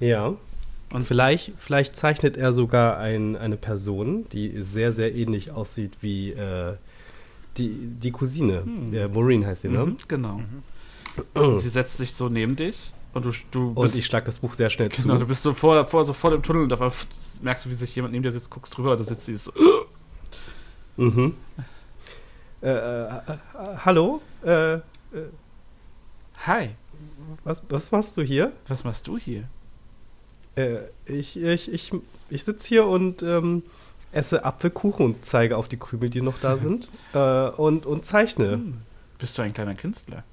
Ja. 0.00 0.26
Und- 0.26 0.38
Und 0.92 1.06
vielleicht, 1.06 1.52
vielleicht 1.58 1.96
zeichnet 1.96 2.36
er 2.38 2.52
sogar 2.54 2.98
ein, 2.98 3.36
eine 3.36 3.56
Person, 3.56 4.26
die 4.30 4.62
sehr, 4.62 4.92
sehr 4.92 5.14
ähnlich 5.14 5.50
aussieht 5.50 5.98
wie 6.00 6.32
äh, 6.32 6.76
die, 7.56 7.70
die 7.70 8.10
Cousine. 8.12 8.62
Hm. 8.64 8.94
Äh, 8.94 9.08
Maureen 9.08 9.46
heißt 9.46 9.62
sie, 9.62 9.68
ne? 9.68 9.86
Mhm, 9.86 9.96
genau. 10.06 10.40
Und 11.34 11.58
sie 11.58 11.68
setzt 11.68 11.96
sich 11.96 12.14
so 12.14 12.28
neben 12.28 12.54
dich 12.54 12.92
und 13.12 13.24
du, 13.24 13.32
du 13.50 13.68
Und 13.70 13.82
bist, 13.82 13.98
ich 13.98 14.06
schlag 14.06 14.24
das 14.24 14.38
Buch 14.38 14.54
sehr 14.54 14.70
schnell 14.70 14.88
genau, 14.88 15.14
du 15.14 15.20
zu. 15.20 15.26
bist 15.26 15.42
so 15.42 15.54
vor, 15.54 15.84
vor, 15.84 16.04
so 16.04 16.12
voll 16.12 16.34
im 16.34 16.42
Tunnel 16.42 16.62
und 16.62 16.68
dabei 16.68 16.90
merkst 17.42 17.64
du, 17.64 17.70
wie 17.70 17.74
sich 17.74 17.94
jemand 17.96 18.12
neben 18.12 18.22
dir 18.22 18.30
sitzt, 18.30 18.50
guckst 18.50 18.76
drüber 18.76 18.92
und 18.92 19.00
da 19.00 19.04
sitzt 19.04 19.24
sie 19.24 19.36
so. 19.36 19.52
Mhm. 20.96 21.34
Äh, 22.62 22.70
äh, 22.70 23.06
äh, 23.16 23.18
hallo? 23.84 24.20
Äh, 24.44 24.74
äh, 24.74 24.80
Hi, 26.46 26.70
was, 27.44 27.62
was 27.68 27.90
machst 27.90 28.16
du 28.16 28.22
hier? 28.22 28.52
was 28.68 28.84
machst 28.84 29.06
du 29.08 29.18
hier? 29.18 29.44
Äh, 30.56 30.78
ich 31.06 31.36
ich, 31.36 31.72
ich, 31.72 31.92
ich 32.30 32.44
sitze 32.44 32.68
hier 32.68 32.86
und 32.86 33.22
ähm, 33.22 33.62
esse 34.12 34.44
Apfelkuchen 34.44 35.04
und 35.04 35.24
zeige 35.24 35.56
auf 35.56 35.68
die 35.68 35.76
Krümel, 35.76 36.10
die 36.10 36.22
noch 36.22 36.38
da 36.38 36.56
sind. 36.58 36.88
äh, 37.14 37.48
und, 37.50 37.86
und 37.86 38.04
zeichne. 38.04 38.52
Hm, 38.52 38.78
bist 39.18 39.36
du 39.36 39.42
ein 39.42 39.52
kleiner 39.52 39.74
Künstler? 39.74 40.24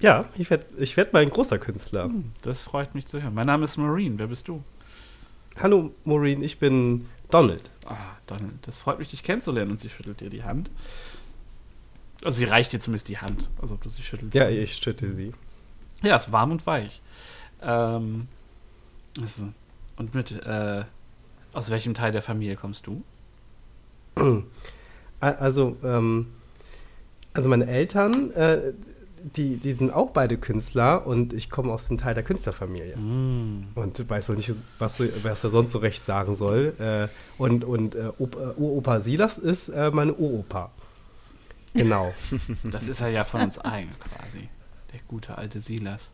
Ja, 0.00 0.26
ich 0.36 0.48
werde 0.50 0.66
ich 0.78 0.96
werd 0.96 1.12
mal 1.12 1.22
ein 1.22 1.30
großer 1.30 1.58
Künstler. 1.58 2.04
Hm, 2.04 2.32
das 2.42 2.62
freut 2.62 2.94
mich 2.94 3.06
zu 3.06 3.20
hören. 3.20 3.34
Mein 3.34 3.46
Name 3.46 3.64
ist 3.64 3.76
Maureen, 3.76 4.18
wer 4.18 4.28
bist 4.28 4.46
du? 4.46 4.62
Hallo, 5.60 5.92
Maureen, 6.04 6.42
ich 6.42 6.58
bin 6.60 7.06
Donald. 7.30 7.70
Ah, 7.84 7.96
Donald, 8.26 8.54
das 8.62 8.78
freut 8.78 9.00
mich, 9.00 9.08
dich 9.08 9.24
kennenzulernen. 9.24 9.72
Und 9.72 9.80
sie 9.80 9.90
schüttelt 9.90 10.20
dir 10.20 10.30
die 10.30 10.44
Hand. 10.44 10.70
Also 12.24 12.38
sie 12.38 12.44
reicht 12.44 12.72
dir 12.72 12.80
zumindest 12.80 13.08
die 13.08 13.18
Hand, 13.18 13.48
also 13.60 13.74
ob 13.74 13.82
du 13.82 13.88
sie 13.88 14.02
schüttelst. 14.02 14.34
Ja, 14.34 14.48
ich 14.48 14.74
schütte 14.76 15.12
sie. 15.12 15.32
Ja, 16.02 16.16
ist 16.16 16.30
warm 16.30 16.52
und 16.52 16.64
weich. 16.66 17.00
Ähm, 17.62 18.28
also, 19.20 19.48
und 19.96 20.14
mit, 20.14 20.30
äh, 20.32 20.84
aus 21.52 21.70
welchem 21.70 21.94
Teil 21.94 22.12
der 22.12 22.22
Familie 22.22 22.56
kommst 22.56 22.86
du? 22.86 23.02
Also, 25.20 25.76
ähm, 25.82 26.26
Also 27.32 27.48
meine 27.48 27.66
Eltern, 27.66 28.30
äh, 28.32 28.72
die, 29.36 29.56
die 29.56 29.72
sind 29.72 29.92
auch 29.92 30.10
beide 30.10 30.38
Künstler 30.38 31.06
und 31.08 31.32
ich 31.32 31.50
komme 31.50 31.72
aus 31.72 31.88
dem 31.88 31.98
Teil 31.98 32.14
der 32.14 32.22
Künstlerfamilie. 32.22 32.94
Und 33.74 34.08
weiß 34.08 34.28
noch 34.28 34.36
nicht, 34.36 34.52
was, 34.78 35.00
was 35.24 35.42
er 35.44 35.50
sonst 35.50 35.72
so 35.72 35.78
recht 35.78 36.04
sagen 36.04 36.36
soll. 36.36 36.72
Äh, 36.78 37.08
und 37.36 37.64
und 37.64 37.96
äh, 37.96 38.08
äh, 38.08 38.12
Uropa 38.56 39.00
Silas 39.00 39.38
ist 39.38 39.70
äh, 39.70 39.90
meine 39.90 40.14
Uropa. 40.14 40.70
Genau. 41.74 42.14
Das 42.64 42.86
ist 42.86 43.00
er 43.00 43.08
ja 43.08 43.24
von 43.24 43.40
uns 43.42 43.58
allen 43.58 43.90
quasi. 44.00 44.48
Der 44.92 45.00
gute 45.08 45.36
alte 45.36 45.60
Silas. 45.60 46.12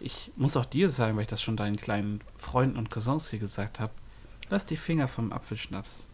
Ich 0.00 0.32
muss 0.36 0.56
auch 0.56 0.64
dir 0.64 0.90
sagen, 0.90 1.16
weil 1.16 1.22
ich 1.22 1.28
das 1.28 1.42
schon 1.42 1.56
deinen 1.56 1.76
kleinen 1.76 2.20
Freunden 2.36 2.76
und 2.76 2.90
Cousins 2.90 3.30
hier 3.30 3.38
gesagt 3.38 3.80
habe, 3.80 3.92
lass 4.50 4.66
die 4.66 4.76
Finger 4.76 5.08
vom 5.08 5.32
Apfelschnaps. 5.32 6.06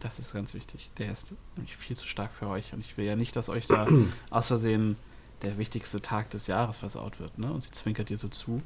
Das 0.00 0.18
ist 0.18 0.32
ganz 0.32 0.54
wichtig. 0.54 0.90
Der 0.98 1.10
ist 1.10 1.34
nämlich 1.56 1.76
viel 1.76 1.96
zu 1.96 2.06
stark 2.06 2.32
für 2.32 2.46
euch. 2.46 2.72
Und 2.72 2.80
ich 2.80 2.96
will 2.96 3.04
ja 3.04 3.16
nicht, 3.16 3.34
dass 3.36 3.48
euch 3.48 3.66
da 3.66 3.86
aus 4.30 4.48
Versehen 4.48 4.96
der 5.42 5.58
wichtigste 5.58 6.00
Tag 6.00 6.30
des 6.30 6.46
Jahres 6.46 6.76
versaut 6.76 7.20
wird. 7.20 7.38
Ne? 7.38 7.52
Und 7.52 7.62
sie 7.62 7.70
zwinkert 7.70 8.08
dir 8.08 8.16
so 8.16 8.28
zu. 8.28 8.62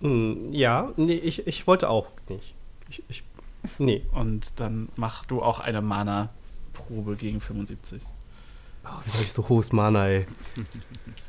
Hm, 0.00 0.52
ja, 0.52 0.92
nee, 0.96 1.14
ich, 1.14 1.46
ich 1.46 1.66
wollte 1.66 1.90
auch 1.90 2.08
nicht. 2.28 2.54
Ich, 2.88 3.02
ich, 3.08 3.24
nee. 3.78 4.04
Und 4.12 4.60
dann 4.60 4.88
mach 4.96 5.24
du 5.24 5.42
auch 5.42 5.60
eine 5.60 5.82
Mana-Probe 5.82 7.16
gegen 7.16 7.40
75. 7.40 8.02
Oh, 8.84 8.88
wie 9.04 9.10
soll 9.10 9.22
ich 9.22 9.32
so 9.32 9.48
hohes 9.48 9.72
Mana, 9.72 10.06
ey? 10.08 10.26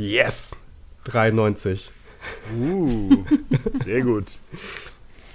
yes! 0.00 0.56
93. 1.04 1.90
Uh, 2.54 3.24
sehr 3.74 4.02
gut. 4.02 4.38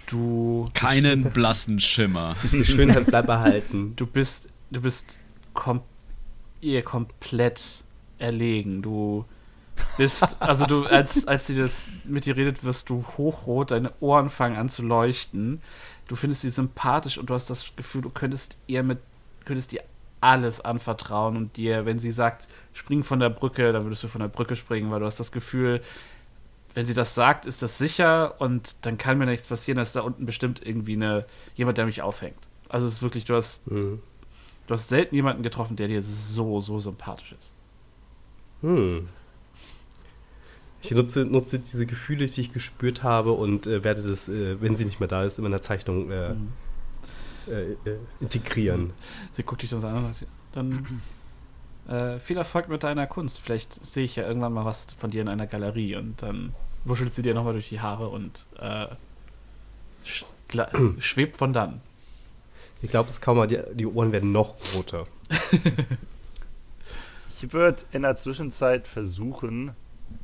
Du 0.07 0.69
Keinen 0.73 1.23
blassen 1.31 1.79
Schimmer. 1.79 2.35
Die 2.51 2.63
Schönheit 2.63 3.07
bleibt 3.07 3.29
erhalten. 3.29 3.93
du 3.95 4.05
bist, 4.05 4.49
du 4.71 4.81
bist 4.81 5.19
kom 5.53 5.81
ihr 6.61 6.83
komplett 6.83 7.83
erlegen. 8.19 8.81
Du 8.81 9.25
bist, 9.97 10.41
also 10.41 10.65
du, 10.65 10.85
als, 10.85 11.27
als 11.27 11.47
sie 11.47 11.55
das 11.55 11.91
mit 12.03 12.25
dir 12.25 12.37
redet, 12.37 12.63
wirst 12.63 12.89
du 12.89 13.03
hochrot, 13.17 13.71
deine 13.71 13.93
Ohren 13.99 14.29
fangen 14.29 14.57
an 14.57 14.69
zu 14.69 14.83
leuchten. 14.83 15.61
Du 16.07 16.15
findest 16.15 16.41
sie 16.41 16.49
sympathisch 16.49 17.17
und 17.17 17.29
du 17.29 17.33
hast 17.33 17.49
das 17.49 17.75
Gefühl, 17.75 18.01
du 18.01 18.09
könntest 18.09 18.57
ihr 18.67 18.83
mit, 18.83 18.99
könntest 19.43 19.71
dir 19.71 19.83
alles 20.21 20.61
anvertrauen 20.61 21.35
und 21.37 21.57
dir, 21.57 21.85
wenn 21.85 21.99
sie 21.99 22.11
sagt, 22.11 22.47
spring 22.75 23.03
von 23.03 23.19
der 23.19 23.29
Brücke, 23.29 23.73
dann 23.73 23.83
würdest 23.83 24.03
du 24.03 24.07
von 24.07 24.21
der 24.21 24.27
Brücke 24.27 24.55
springen, 24.55 24.91
weil 24.91 24.99
du 24.99 25.07
hast 25.07 25.19
das 25.19 25.31
Gefühl, 25.31 25.81
wenn 26.75 26.85
sie 26.85 26.93
das 26.93 27.15
sagt, 27.15 27.47
ist 27.47 27.63
das 27.63 27.79
sicher 27.79 28.39
und 28.39 28.75
dann 28.81 28.99
kann 28.99 29.17
mir 29.17 29.25
nichts 29.25 29.47
passieren, 29.47 29.77
dass 29.77 29.93
da 29.93 30.01
unten 30.01 30.27
bestimmt 30.27 30.63
irgendwie 30.63 30.93
eine, 30.93 31.25
jemand, 31.55 31.79
der 31.79 31.87
mich 31.87 32.03
aufhängt. 32.03 32.37
Also 32.69 32.85
es 32.85 32.95
ist 32.95 33.01
wirklich, 33.01 33.25
du 33.25 33.33
hast 33.33 33.65
Hm. 33.67 33.99
Du 34.67 34.73
hast 34.73 34.87
selten 34.87 35.15
jemanden 35.15 35.43
getroffen, 35.43 35.75
der 35.75 35.87
dir 35.87 36.01
so, 36.01 36.59
so 36.59 36.79
sympathisch 36.79 37.35
ist. 37.37 37.53
Hm. 38.61 39.07
Ich 40.81 40.91
nutze, 40.91 41.25
nutze 41.25 41.59
diese 41.59 41.85
Gefühle, 41.85 42.25
die 42.25 42.41
ich 42.41 42.53
gespürt 42.53 43.03
habe 43.03 43.31
und 43.31 43.67
äh, 43.67 43.83
werde 43.83 44.03
das, 44.03 44.29
äh, 44.29 44.61
wenn 44.61 44.75
sie 44.75 44.85
nicht 44.85 44.99
mehr 44.99 45.07
da 45.07 45.23
ist, 45.23 45.37
in 45.37 45.43
meiner 45.43 45.61
Zeichnung 45.61 46.11
äh, 46.11 46.31
äh, 47.47 47.75
integrieren. 48.19 48.93
Sie 49.31 49.43
guckt 49.43 49.61
dich 49.61 49.69
dann 49.69 49.81
so 49.81 49.87
an 49.87 50.05
und 50.05 50.13
sagt, 50.13 50.31
dann 50.51 51.01
äh, 51.87 52.19
viel 52.19 52.37
Erfolg 52.37 52.67
mit 52.69 52.83
deiner 52.83 53.07
Kunst. 53.07 53.41
Vielleicht 53.41 53.85
sehe 53.85 54.05
ich 54.05 54.15
ja 54.15 54.27
irgendwann 54.27 54.53
mal 54.53 54.65
was 54.65 54.87
von 54.97 55.11
dir 55.11 55.21
in 55.21 55.29
einer 55.29 55.47
Galerie 55.47 55.95
und 55.95 56.21
dann 56.21 56.53
wuschelt 56.83 57.13
sie 57.13 57.21
dir 57.21 57.33
nochmal 57.33 57.53
durch 57.53 57.69
die 57.69 57.81
Haare 57.81 58.09
und 58.09 58.45
äh, 58.59 58.87
sch 60.03 60.25
schwebt 60.99 61.37
von 61.37 61.53
dann. 61.53 61.81
Ich 62.81 62.91
glaube 62.91 63.09
es 63.09 63.19
kaum 63.19 63.37
mal, 63.37 63.47
die, 63.47 63.59
die 63.73 63.87
Ohren 63.87 64.11
werden 64.11 64.31
noch 64.31 64.55
roter. 64.75 65.07
Ich 67.41 67.51
würde 67.51 67.83
in 67.91 68.03
der 68.03 68.15
Zwischenzeit 68.15 68.87
versuchen, 68.87 69.71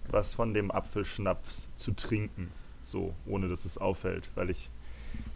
was 0.09 0.33
von 0.33 0.53
dem 0.53 0.71
Apfelschnaps 0.71 1.69
zu 1.75 1.91
trinken. 1.91 2.51
So, 2.81 3.13
ohne 3.25 3.49
dass 3.49 3.65
es 3.65 3.77
auffällt, 3.77 4.29
weil 4.35 4.49
ich 4.49 4.69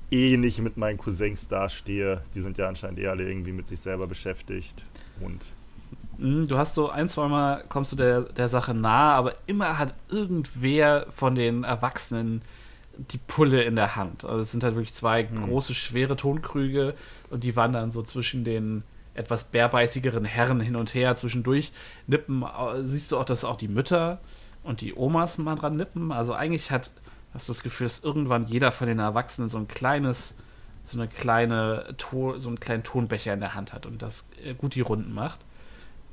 eh 0.10 0.38
nicht 0.38 0.60
mit 0.60 0.78
meinen 0.78 0.98
Cousins 0.98 1.48
dastehe. 1.48 2.22
Die 2.34 2.42
sind 2.42 2.58
ja 2.58 2.70
anscheinend 2.70 3.00
eher 3.00 3.12
alle 3.12 3.28
irgendwie 3.28 3.52
mit 3.52 3.68
sich 3.68 3.80
selber 3.80 4.08
beschäftigt. 4.08 4.82
Und 5.20 5.42
Du 6.18 6.58
hast 6.58 6.76
so 6.76 6.90
ein, 6.90 7.10
zwei 7.10 7.28
Mal 7.28 7.66
kommst 7.68 7.92
du 7.92 7.96
der, 7.96 8.22
der 8.22 8.48
Sache 8.48 8.74
nahe, 8.74 9.14
aber 9.16 9.34
immer 9.48 9.78
hat 9.78 9.94
irgendwer 10.10 11.08
von 11.10 11.36
den 11.36 11.64
Erwachsenen 11.64 12.42
die 12.98 13.18
Pulle 13.18 13.64
in 13.64 13.76
der 13.76 13.96
Hand. 13.98 14.24
Also 14.24 14.40
es 14.40 14.52
sind 14.52 14.64
halt 14.64 14.76
wirklich 14.76 14.94
zwei 14.94 15.24
große, 15.24 15.74
schwere 15.74 16.16
Tonkrüge 16.16 16.94
und 17.30 17.44
die 17.44 17.56
wandern 17.56 17.92
so 17.92 18.02
zwischen 18.02 18.46
den 18.46 18.84
etwas 19.14 19.46
bärbeißigeren 19.46 20.24
Herren 20.26 20.62
hin 20.62 20.78
und 20.78 20.94
her. 20.94 21.16
Zwischendurch 21.16 21.74
nippen, 22.08 22.46
siehst 22.84 23.12
du 23.12 23.18
auch, 23.18 23.26
dass 23.26 23.44
auch 23.44 23.58
die 23.58 23.68
Mütter 23.68 24.20
und 24.64 24.82
die 24.82 24.96
Omas 24.96 25.38
mal 25.38 25.56
dran 25.56 25.76
nippen. 25.76 26.14
Also 26.14 26.34
eigentlich 26.34 26.72
hat, 26.72 26.92
hast 27.34 27.50
du 27.50 27.54
das 27.54 27.64
Gefühl, 27.64 27.88
dass 27.88 28.00
irgendwann 28.00 28.48
jeder 28.48 28.72
von 28.72 28.88
den 28.88 29.00
Erwachsenen 29.00 29.50
so 29.50 29.58
ein 29.58 29.68
kleines, 29.68 30.36
so 30.84 30.98
eine 30.98 31.10
kleine, 31.10 31.96
so 32.10 32.48
einen 32.48 32.60
kleinen 32.60 32.84
Tonbecher 32.84 33.34
in 33.34 33.42
der 33.42 33.54
Hand 33.54 33.74
hat 33.74 33.86
und 33.86 34.02
das 34.02 34.28
äh, 34.44 34.54
gut 34.54 34.76
die 34.76 34.82
Runden 34.82 35.14
macht. 35.14 35.42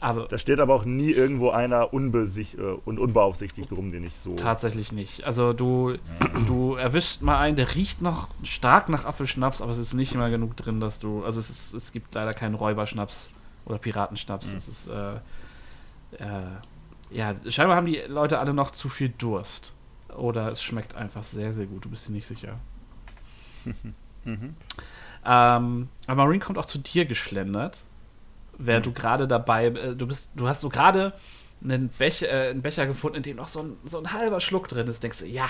Aber 0.03 0.27
da 0.27 0.37
steht 0.37 0.59
aber 0.59 0.74
auch 0.74 0.85
nie 0.85 1.11
irgendwo 1.11 1.51
einer 1.51 1.95
unbesicht 1.95 2.59
äh, 2.59 2.62
und 2.85 2.99
unbeaufsichtigt 2.99 3.70
rum, 3.73 3.91
den 3.93 4.05
ich 4.05 4.15
so. 4.15 4.35
tatsächlich 4.35 4.93
nicht. 4.93 5.24
Also 5.24 5.53
du, 5.53 5.97
du 6.47 6.74
erwischst 6.74 7.23
mal 7.23 7.39
einen, 7.39 7.57
der 7.57 7.74
riecht 7.74 8.03
noch 8.03 8.29
stark 8.43 8.89
nach 8.89 9.05
Apfelschnaps, 9.05 9.62
aber 9.62 9.70
es 9.70 9.79
ist 9.79 9.95
nicht 9.95 10.12
immer 10.12 10.29
genug 10.29 10.57
drin, 10.57 10.81
dass 10.81 10.99
du. 10.99 11.24
Also 11.24 11.39
es, 11.39 11.51
ist, 11.51 11.73
es 11.73 11.93
gibt 11.93 12.15
leider 12.15 12.35
keinen 12.35 12.57
Räuberschnaps 12.57 13.31
oder 13.65 13.79
Piratenschnaps. 13.79 14.53
Es 14.53 14.69
ist 14.69 14.89
äh, 14.89 15.15
äh, 16.19 16.51
ja, 17.11 17.35
scheinbar 17.49 17.77
haben 17.77 17.87
die 17.87 18.01
Leute 18.09 18.39
alle 18.39 18.55
noch 18.55 18.70
zu 18.70 18.89
viel 18.89 19.11
Durst. 19.11 19.73
Oder 20.16 20.51
es 20.51 20.62
schmeckt 20.62 20.95
einfach 20.95 21.23
sehr, 21.23 21.53
sehr 21.53 21.66
gut. 21.66 21.85
Du 21.85 21.89
bist 21.89 22.09
dir 22.09 22.12
nicht 22.12 22.27
sicher. 22.27 22.59
Mhm. 24.24 24.55
Ähm, 25.24 25.89
aber 26.07 26.15
Marine 26.15 26.39
kommt 26.39 26.57
auch 26.57 26.65
zu 26.65 26.79
dir 26.79 27.07
geschlendert, 27.07 27.77
während 28.66 28.86
du 28.86 28.93
gerade 28.93 29.26
dabei, 29.26 29.66
äh, 29.66 29.94
du 29.94 30.06
bist, 30.06 30.30
du 30.34 30.48
hast 30.48 30.60
so 30.60 30.68
gerade 30.68 31.12
einen, 31.62 31.89
Bech, 31.89 32.22
äh, 32.22 32.51
einen 32.51 32.62
Becher 32.62 32.86
gefunden, 32.86 33.18
in 33.18 33.22
dem 33.22 33.36
noch 33.36 33.48
so 33.48 33.62
ein, 33.62 33.76
so 33.84 33.98
ein 33.98 34.12
halber 34.12 34.40
Schluck 34.40 34.68
drin 34.68 34.86
ist. 34.86 35.02
Denkst 35.02 35.20
du, 35.20 35.26
ja, 35.26 35.48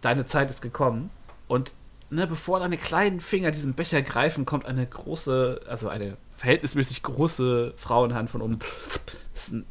deine 0.00 0.26
Zeit 0.26 0.50
ist 0.50 0.62
gekommen. 0.62 1.10
Und 1.48 1.72
ne, 2.10 2.26
bevor 2.26 2.60
deine 2.60 2.76
kleinen 2.76 3.20
Finger 3.20 3.50
diesen 3.50 3.74
Becher 3.74 4.02
greifen, 4.02 4.46
kommt 4.46 4.66
eine 4.66 4.86
große, 4.86 5.62
also 5.68 5.88
eine 5.88 6.16
verhältnismäßig 6.36 7.02
große 7.02 7.74
Frauenhand 7.76 8.30
von 8.30 8.42
oben, 8.42 8.58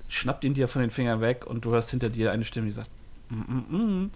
schnappt 0.10 0.44
ihn 0.44 0.54
dir 0.54 0.68
von 0.68 0.82
den 0.82 0.92
Fingern 0.92 1.22
weg 1.22 1.46
und 1.46 1.66
du 1.66 1.72
hörst 1.72 1.92
hinter 1.92 2.10
dir 2.10 2.32
eine 2.32 2.46
Stimme, 2.46 2.68
die 2.68 2.74
sagt, 2.74 2.90
mm, 3.30 3.36
mm, 3.36 4.04
mm. 4.04 4.12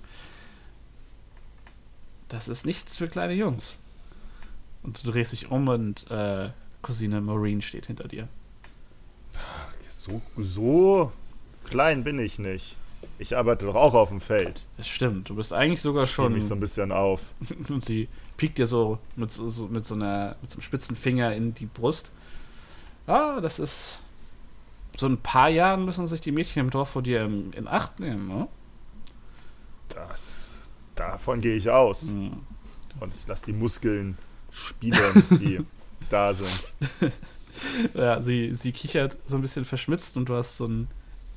das 2.28 2.48
ist 2.48 2.66
nichts 2.66 2.98
für 2.98 3.08
kleine 3.08 3.34
Jungs. 3.34 3.78
Und 4.82 5.06
du 5.06 5.12
drehst 5.12 5.34
dich 5.34 5.52
um 5.52 5.68
und 5.68 6.10
äh, 6.10 6.50
Cousine 6.82 7.22
Maureen 7.22 7.62
steht 7.62 7.88
hinter 7.88 8.08
dir. 8.08 8.28
So, 9.90 10.22
so 10.38 11.12
klein 11.66 12.04
bin 12.04 12.20
ich 12.20 12.40
nicht. 12.40 12.78
Ich 13.18 13.36
arbeite 13.36 13.66
doch 13.66 13.76
auch 13.76 13.94
auf 13.94 14.10
dem 14.10 14.22
Feld. 14.22 14.66
Das 14.78 14.88
stimmt, 14.88 15.30
du 15.30 15.36
bist 15.36 15.54
eigentlich 15.54 15.82
sogar 15.82 16.06
Ich 16.06 16.12
schon 16.12 16.34
mich 16.34 16.46
so 16.46 16.54
ein 16.54 16.60
bisschen 16.60 16.92
auf. 16.92 17.34
und 17.70 17.84
sie 17.84 18.08
piekt 18.38 18.58
dir 18.58 18.68
so 18.68 18.98
mit 19.16 19.32
so, 19.32 19.50
so, 19.50 19.68
mit 19.68 19.86
so 19.86 19.96
einer 19.96 20.38
mit 20.42 20.50
so 20.50 20.56
einem 20.56 20.64
spitzen 20.64 20.96
Finger 20.96 21.34
in 21.36 21.54
die 21.54 21.66
Brust. 21.66 22.12
Ja, 23.08 23.42
das 23.42 23.60
ist. 23.60 24.00
So 24.98 25.08
ein 25.08 25.18
paar 25.18 25.50
Jahren 25.50 25.86
müssen 25.86 26.08
sich 26.08 26.22
die 26.22 26.32
Mädchen 26.32 26.62
im 26.62 26.70
Dorf 26.72 26.90
vor 26.90 27.02
dir 27.02 27.24
in, 27.24 27.54
in 27.54 27.68
Acht 27.68 28.00
nehmen, 28.00 28.28
ne? 28.28 28.48
Das, 29.90 30.60
davon 30.96 31.40
gehe 31.40 31.56
ich 31.56 31.70
aus. 31.70 32.10
Hm. 32.10 32.32
Und 33.00 33.14
ich 33.16 33.28
lasse 33.28 33.46
die 33.46 33.54
Muskeln 33.54 34.18
spielen, 34.52 35.24
die 35.40 35.60
da 36.10 36.34
sind. 36.34 36.74
Ja, 37.94 38.22
sie, 38.22 38.56
sie 38.56 38.72
kichert 38.72 39.18
so 39.26 39.36
ein 39.36 39.42
bisschen 39.42 39.66
verschmitzt 39.66 40.18
und 40.18 40.30
du 40.30 40.36
hast 40.36 40.58
so 40.58 40.66
ein. 40.66 40.88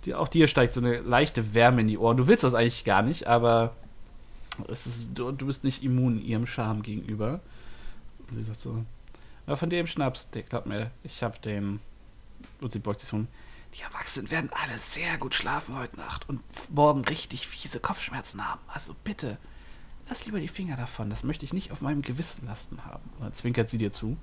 Die, 0.05 0.15
auch 0.15 0.29
dir 0.29 0.49
steigt 0.49 0.75
so 0.75 0.81
eine 0.81 0.99
leichte 0.99 1.55
Wärme 1.55 1.81
in 1.83 1.89
die 1.89 1.99
Ohren. 1.99 2.17
Du 2.17 2.27
willst 2.27 2.45
das 2.45 2.55
eigentlich 2.55 2.85
gar 2.85 3.03
nicht, 3.03 3.27
aber 3.27 3.75
es 4.69 4.87
ist, 4.87 5.11
du, 5.15 5.31
du 5.31 5.47
bist 5.47 5.63
nicht 5.63 5.83
immun 5.85 6.21
ihrem 6.21 6.47
Charme 6.47 6.83
gegenüber. 6.83 7.41
Und 8.29 8.37
sie 8.37 8.43
sagt 8.43 8.61
so: 8.61 8.85
ja, 9.47 9.57
Von 9.57 9.71
dem 9.71 9.87
Schnaps, 9.87 10.29
der 10.31 10.43
glaubt 10.43 10.67
mir, 10.67 10.91
ich 11.05 11.23
hab 11.23 11.41
den. 11.43 11.81
Und 12.61 12.73
sie 12.73 12.79
beugt 12.79 13.01
sich 13.01 13.09
so 13.09 13.17
um. 13.17 13.29
Die 13.75 13.83
Erwachsenen 13.83 14.31
werden 14.31 14.51
alle 14.53 14.79
sehr 14.79 15.17
gut 15.17 15.35
schlafen 15.35 15.77
heute 15.77 15.97
Nacht 15.97 16.29
und 16.29 16.43
morgen 16.71 17.05
richtig 17.05 17.49
fiese 17.49 17.81
Kopfschmerzen 17.81 18.47
haben. 18.47 18.61
Also 18.69 18.95
bitte, 19.03 19.39
lass 20.09 20.27
lieber 20.27 20.41
die 20.41 20.49
Finger 20.49 20.77
davon. 20.77 21.09
Das 21.09 21.25
möchte 21.25 21.47
ich 21.47 21.55
nicht 21.55 21.73
auf 21.73 21.81
meinem 21.81 22.03
Gewissen 22.03 22.47
lasten 22.47 22.85
haben. 22.85 23.09
Und 23.15 23.25
dann 23.25 23.33
zwinkert 23.33 23.71
sie 23.71 23.79
dir 23.79 23.91
zu. 23.91 24.19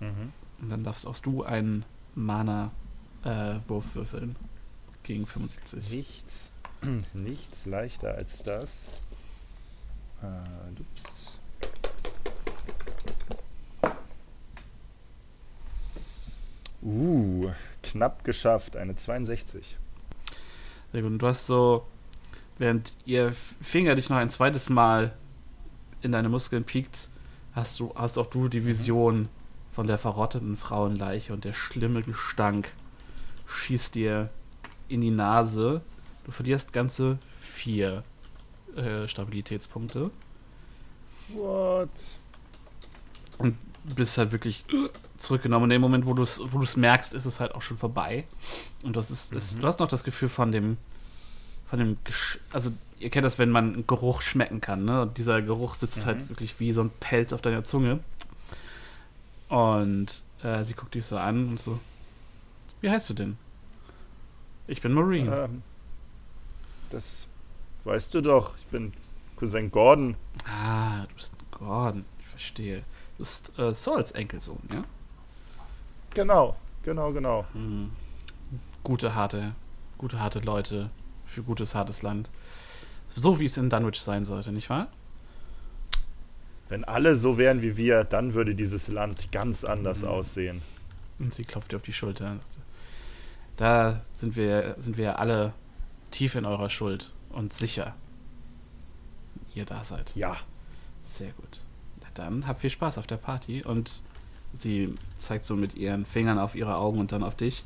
Und 0.00 0.70
dann 0.70 0.84
darfst 0.84 1.06
auch 1.06 1.18
du 1.18 1.42
einen 1.42 1.84
Mana-Wurf 2.14 3.94
würfeln. 3.94 4.36
Gegen 5.02 5.26
75. 5.26 5.90
Nichts, 5.90 6.52
nichts 7.14 7.66
leichter 7.66 8.14
als 8.14 8.42
das. 8.42 9.00
Ah, 10.20 10.44
ups. 10.78 11.38
Uh, 16.82 17.50
knapp 17.82 18.24
geschafft, 18.24 18.76
eine 18.76 18.96
62. 18.96 19.78
Sehr 20.92 21.02
gut. 21.02 21.10
Und 21.10 21.18
du 21.18 21.26
hast 21.26 21.46
so, 21.46 21.86
während 22.58 22.94
ihr 23.04 23.32
Finger 23.32 23.94
dich 23.94 24.08
noch 24.08 24.16
ein 24.16 24.30
zweites 24.30 24.70
Mal 24.70 25.16
in 26.02 26.12
deine 26.12 26.28
Muskeln 26.28 26.64
piekt, 26.64 27.08
hast 27.52 27.80
du, 27.80 27.92
hast 27.94 28.18
auch 28.18 28.26
du 28.26 28.48
die 28.48 28.64
Vision 28.64 29.28
von 29.78 29.86
der 29.86 29.96
verrotteten 29.96 30.56
Frauenleiche 30.56 31.32
und 31.32 31.44
der 31.44 31.52
schlimme 31.52 32.02
Gestank 32.02 32.72
schießt 33.46 33.94
dir 33.94 34.28
in 34.88 35.00
die 35.00 35.12
Nase. 35.12 35.82
Du 36.24 36.32
verlierst 36.32 36.72
ganze 36.72 37.20
vier 37.38 38.02
äh, 38.74 39.06
Stabilitätspunkte 39.06 40.10
What? 41.28 41.90
und 43.38 43.56
bist 43.94 44.18
halt 44.18 44.32
wirklich 44.32 44.64
zurückgenommen. 45.16 45.66
In 45.66 45.70
dem 45.70 45.82
Moment, 45.82 46.06
wo 46.06 46.12
du 46.12 46.24
es 46.24 46.40
wo 46.44 46.58
du's 46.58 46.76
merkst, 46.76 47.14
ist 47.14 47.26
es 47.26 47.38
halt 47.38 47.54
auch 47.54 47.62
schon 47.62 47.78
vorbei. 47.78 48.26
Und 48.82 48.96
das 48.96 49.12
ist, 49.12 49.32
ist, 49.32 49.62
du 49.62 49.64
hast 49.64 49.78
noch 49.78 49.86
das 49.86 50.02
Gefühl 50.02 50.28
von 50.28 50.50
dem, 50.50 50.76
von 51.70 51.78
dem, 51.78 51.98
Gesch 52.02 52.40
also 52.50 52.72
ihr 52.98 53.10
kennt 53.10 53.24
das, 53.24 53.38
wenn 53.38 53.50
man 53.50 53.74
einen 53.74 53.86
Geruch 53.86 54.22
schmecken 54.22 54.60
kann, 54.60 54.84
ne? 54.84 55.02
Und 55.02 55.18
dieser 55.18 55.40
Geruch 55.40 55.76
sitzt 55.76 56.04
halt 56.04 56.28
wirklich 56.30 56.58
wie 56.58 56.72
so 56.72 56.80
ein 56.80 56.90
Pelz 56.98 57.32
auf 57.32 57.42
deiner 57.42 57.62
Zunge. 57.62 58.00
Und 59.48 60.22
äh, 60.42 60.62
sie 60.64 60.74
guckt 60.74 60.94
dich 60.94 61.06
so 61.06 61.16
an 61.16 61.48
und 61.48 61.60
so, 61.60 61.78
wie 62.80 62.90
heißt 62.90 63.10
du 63.10 63.14
denn? 63.14 63.38
Ich 64.66 64.82
bin 64.82 64.92
Maureen. 64.92 65.28
Ähm, 65.32 65.62
das 66.90 67.26
weißt 67.84 68.14
du 68.14 68.20
doch. 68.20 68.56
Ich 68.58 68.66
bin 68.66 68.92
Cousin 69.36 69.70
Gordon. 69.70 70.16
Ah, 70.46 71.06
du 71.06 71.14
bist 71.14 71.32
Gordon, 71.50 72.04
ich 72.20 72.26
verstehe. 72.26 72.78
Du 73.16 73.24
bist 73.24 73.58
äh, 73.58 73.74
Sauls 73.74 74.12
Enkelsohn, 74.12 74.68
ja? 74.72 74.84
Genau, 76.14 76.56
genau, 76.82 77.12
genau. 77.12 77.46
Hm. 77.52 77.90
Gute, 78.84 79.14
harte, 79.14 79.54
gute, 79.96 80.20
harte 80.20 80.40
Leute 80.40 80.90
für 81.26 81.42
gutes, 81.42 81.74
hartes 81.74 82.02
Land. 82.02 82.28
So 83.08 83.40
wie 83.40 83.46
es 83.46 83.56
in 83.56 83.70
Dunwich 83.70 84.00
sein 84.00 84.24
sollte, 84.24 84.52
nicht 84.52 84.70
wahr? 84.70 84.88
Wenn 86.68 86.84
alle 86.84 87.16
so 87.16 87.38
wären 87.38 87.62
wie 87.62 87.76
wir, 87.76 88.04
dann 88.04 88.34
würde 88.34 88.54
dieses 88.54 88.88
Land 88.88 89.32
ganz 89.32 89.64
anders 89.64 90.02
Mhm. 90.02 90.08
aussehen. 90.08 90.62
Und 91.18 91.32
sie 91.34 91.44
klopft 91.44 91.72
dir 91.72 91.76
auf 91.76 91.82
die 91.82 91.92
Schulter. 91.92 92.36
Da 93.56 94.02
sind 94.12 94.36
wir, 94.36 94.76
sind 94.78 94.96
wir 94.96 95.18
alle 95.18 95.52
tief 96.10 96.34
in 96.36 96.44
eurer 96.44 96.70
Schuld 96.70 97.12
und 97.30 97.52
sicher. 97.52 97.94
Ihr 99.54 99.64
da 99.64 99.82
seid. 99.82 100.12
Ja. 100.14 100.36
Sehr 101.02 101.32
gut. 101.32 101.60
Dann 102.14 102.46
habt 102.46 102.60
viel 102.60 102.70
Spaß 102.70 102.98
auf 102.98 103.06
der 103.06 103.16
Party 103.16 103.62
und 103.62 104.02
sie 104.54 104.94
zeigt 105.18 105.44
so 105.44 105.54
mit 105.56 105.74
ihren 105.74 106.04
Fingern 106.04 106.38
auf 106.38 106.54
ihre 106.56 106.76
Augen 106.76 106.98
und 106.98 107.12
dann 107.12 107.22
auf 107.22 107.36
dich. 107.36 107.64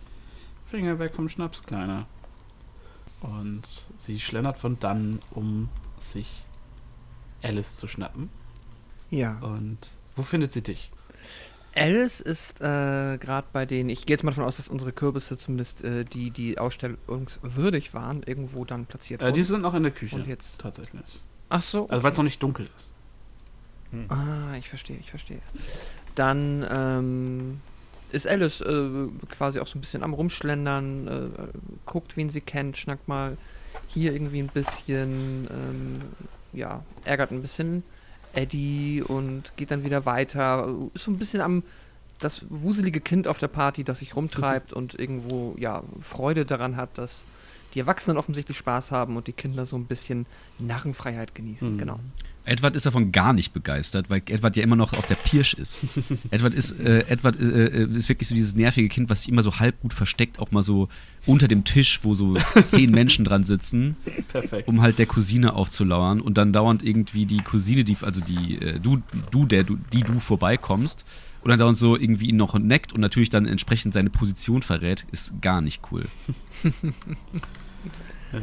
Finger 0.67 0.99
weg 0.99 1.15
vom 1.15 1.29
Schnaps, 1.29 1.63
Kleiner. 1.65 2.07
Und 3.21 3.63
sie 3.99 4.21
schlendert 4.21 4.59
von 4.59 4.79
dann, 4.79 5.21
um 5.31 5.69
sich 6.01 6.43
Alice 7.43 7.77
zu 7.77 7.87
schnappen. 7.89 8.31
Ja. 9.13 9.39
Und 9.41 9.79
wo 10.17 10.23
findet 10.23 10.53
sie 10.53 10.63
dich? 10.63 10.91
Alice 11.75 12.21
ist 12.21 12.61
äh, 12.61 13.17
gerade 13.19 13.47
bei 13.53 13.65
denen, 13.65 13.89
ich 13.89 14.05
gehe 14.05 14.15
jetzt 14.15 14.25
mal 14.25 14.31
davon 14.33 14.45
aus, 14.45 14.57
dass 14.57 14.69
unsere 14.69 14.93
Kürbisse 14.93 15.39
zumindest 15.39 15.83
äh, 15.85 16.05
die, 16.05 16.31
die 16.31 16.59
ausstellungswürdig 16.59 17.95
waren, 17.95 18.23
irgendwo 18.25 18.65
dann 18.65 18.85
platziert 18.87 19.21
Äh, 19.23 19.27
wurden. 19.27 19.35
die 19.35 19.43
sind 19.43 19.63
noch 19.63 19.75
in 19.75 19.83
der 19.85 19.93
Küche. 19.93 20.17
Und 20.17 20.27
jetzt- 20.27 20.61
Tatsächlich. 20.61 21.03
Ach 21.49 21.63
so. 21.63 21.87
Also 21.89 22.03
weil 22.03 22.13
es 22.13 22.17
noch 22.19 22.25
nicht 22.25 22.43
dunkel 22.43 22.67
ist. 22.77 22.91
Ah, 24.09 24.57
ich 24.59 24.69
verstehe, 24.71 24.97
ich 24.99 25.11
verstehe. 25.11 25.41
Dann 26.15 26.67
ähm, 26.71 27.61
ist 28.11 28.27
Alice 28.27 28.63
äh, 28.63 29.07
quasi 29.29 29.61
auch 29.61 29.67
so 29.67 29.77
ein 29.79 29.83
bisschen 29.83 30.03
am 30.03 30.15
Rumschlendern, 30.15 31.09
äh, 31.09 31.21
guckt, 31.85 32.17
wen 32.17 32.31
sie 32.31 32.41
kennt, 32.41 32.79
schnackt 32.79 33.07
mal 33.07 33.37
hier 33.89 34.15
irgendwie 34.15 34.39
ein 34.41 34.49
bisschen, 34.49 35.47
ähm, 35.51 36.01
ja, 36.55 36.83
ärgert 37.05 37.33
ein 37.33 37.43
bisschen 37.43 37.83
Eddie 38.35 39.03
und 39.07 39.53
geht 39.57 39.71
dann 39.71 39.85
wieder 39.85 40.05
weiter. 40.07 40.69
Ist 40.95 41.05
so 41.05 41.11
ein 41.11 41.17
bisschen 41.17 41.41
am 41.41 41.63
das 42.19 42.45
wuselige 42.51 43.01
Kind 43.01 43.27
auf 43.27 43.39
der 43.39 43.49
Party, 43.49 43.83
das 43.83 43.99
sich 43.99 44.15
rumtreibt 44.15 44.73
und 44.73 44.95
irgendwo, 44.99 45.57
ja, 45.59 45.83
Freude 46.01 46.45
daran 46.47 46.77
hat, 46.77 46.97
dass 46.97 47.25
die 47.75 47.81
Erwachsenen 47.81 48.17
offensichtlich 48.17 48.57
Spaß 48.59 48.93
haben 48.93 49.17
und 49.17 49.27
die 49.27 49.33
Kinder 49.33 49.67
so 49.67 49.77
ein 49.77 49.87
bisschen 49.87 50.27
Narrenfreiheit 50.59 51.35
genießen, 51.35 51.75
Mhm. 51.75 51.79
genau. 51.79 51.99
Edward 52.45 52.75
ist 52.77 52.87
davon 52.87 53.13
gar 53.13 53.33
nicht 53.33 53.53
begeistert, 53.53 54.11
weil 54.11 54.23
Edward 54.27 54.57
ja 54.57 54.63
immer 54.63 54.77
noch 54.77 54.93
auf 54.95 55.07
der 55.07 55.15
Pirsch 55.15 55.55
ist. 55.55 55.87
Edward 56.31 56.55
ist, 56.55 56.79
äh, 56.81 57.05
Edward 57.09 57.41
äh, 57.41 57.67
äh, 57.67 57.93
ist 57.93 58.09
wirklich 58.09 58.29
so 58.29 58.35
dieses 58.35 58.55
nervige 58.55 58.89
Kind, 58.89 59.11
was 59.11 59.23
sich 59.23 59.29
immer 59.29 59.43
so 59.43 59.59
halb 59.59 59.81
gut 59.81 59.95
versteckt, 59.95 60.39
auch 60.39 60.51
mal 60.51 60.63
so 60.63 60.89
unter 61.27 61.49
dem 61.49 61.65
Tisch, 61.65 62.01
wo 62.03 62.15
so 62.15 62.35
zehn 62.67 62.91
Menschen 62.93 63.25
dran 63.25 63.45
sitzen, 63.45 63.97
Perfekt. 64.29 64.69
um 64.69 64.83
halt 64.83 64.99
der 64.99 65.07
Cousine 65.07 65.55
aufzulauern 65.55 66.21
und 66.21 66.37
dann 66.37 66.53
dauernd 66.53 66.83
irgendwie 66.83 67.27
die 67.27 67.39
Cousine, 67.43 67.85
die, 67.85 67.97
also 68.01 68.21
die, 68.21 68.57
äh, 68.57 68.81
du, 68.81 69.03
du, 69.31 69.47
der 69.47 69.63
du, 69.65 69.77
die 69.93 70.03
du 70.03 70.19
vorbeikommst 70.19 71.05
und 71.43 71.51
dann 71.51 71.59
dauernd 71.59 71.79
so 71.79 71.97
irgendwie 71.97 72.29
ihn 72.31 72.37
noch 72.37 72.59
neckt 72.59 72.93
und 72.93 73.01
natürlich 73.01 73.31
dann 73.31 73.47
entsprechend 73.47 73.95
seine 73.95 74.11
Position 74.11 74.63
verrät, 74.63 75.07
ist 75.13 75.41
gar 75.41 75.61
nicht 75.61 75.83
cool. 75.91 76.03
Ja. 78.33 78.41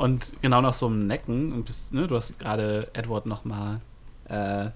Und 0.00 0.32
genau 0.40 0.62
nach 0.62 0.72
so 0.72 0.86
einem 0.86 1.06
Necken, 1.06 1.52
und 1.52 1.66
bist, 1.66 1.92
ne, 1.92 2.06
du 2.06 2.16
hast 2.16 2.38
gerade 2.38 2.88
Edward 2.94 3.26
nochmal, 3.26 3.82
äh, 4.30 4.70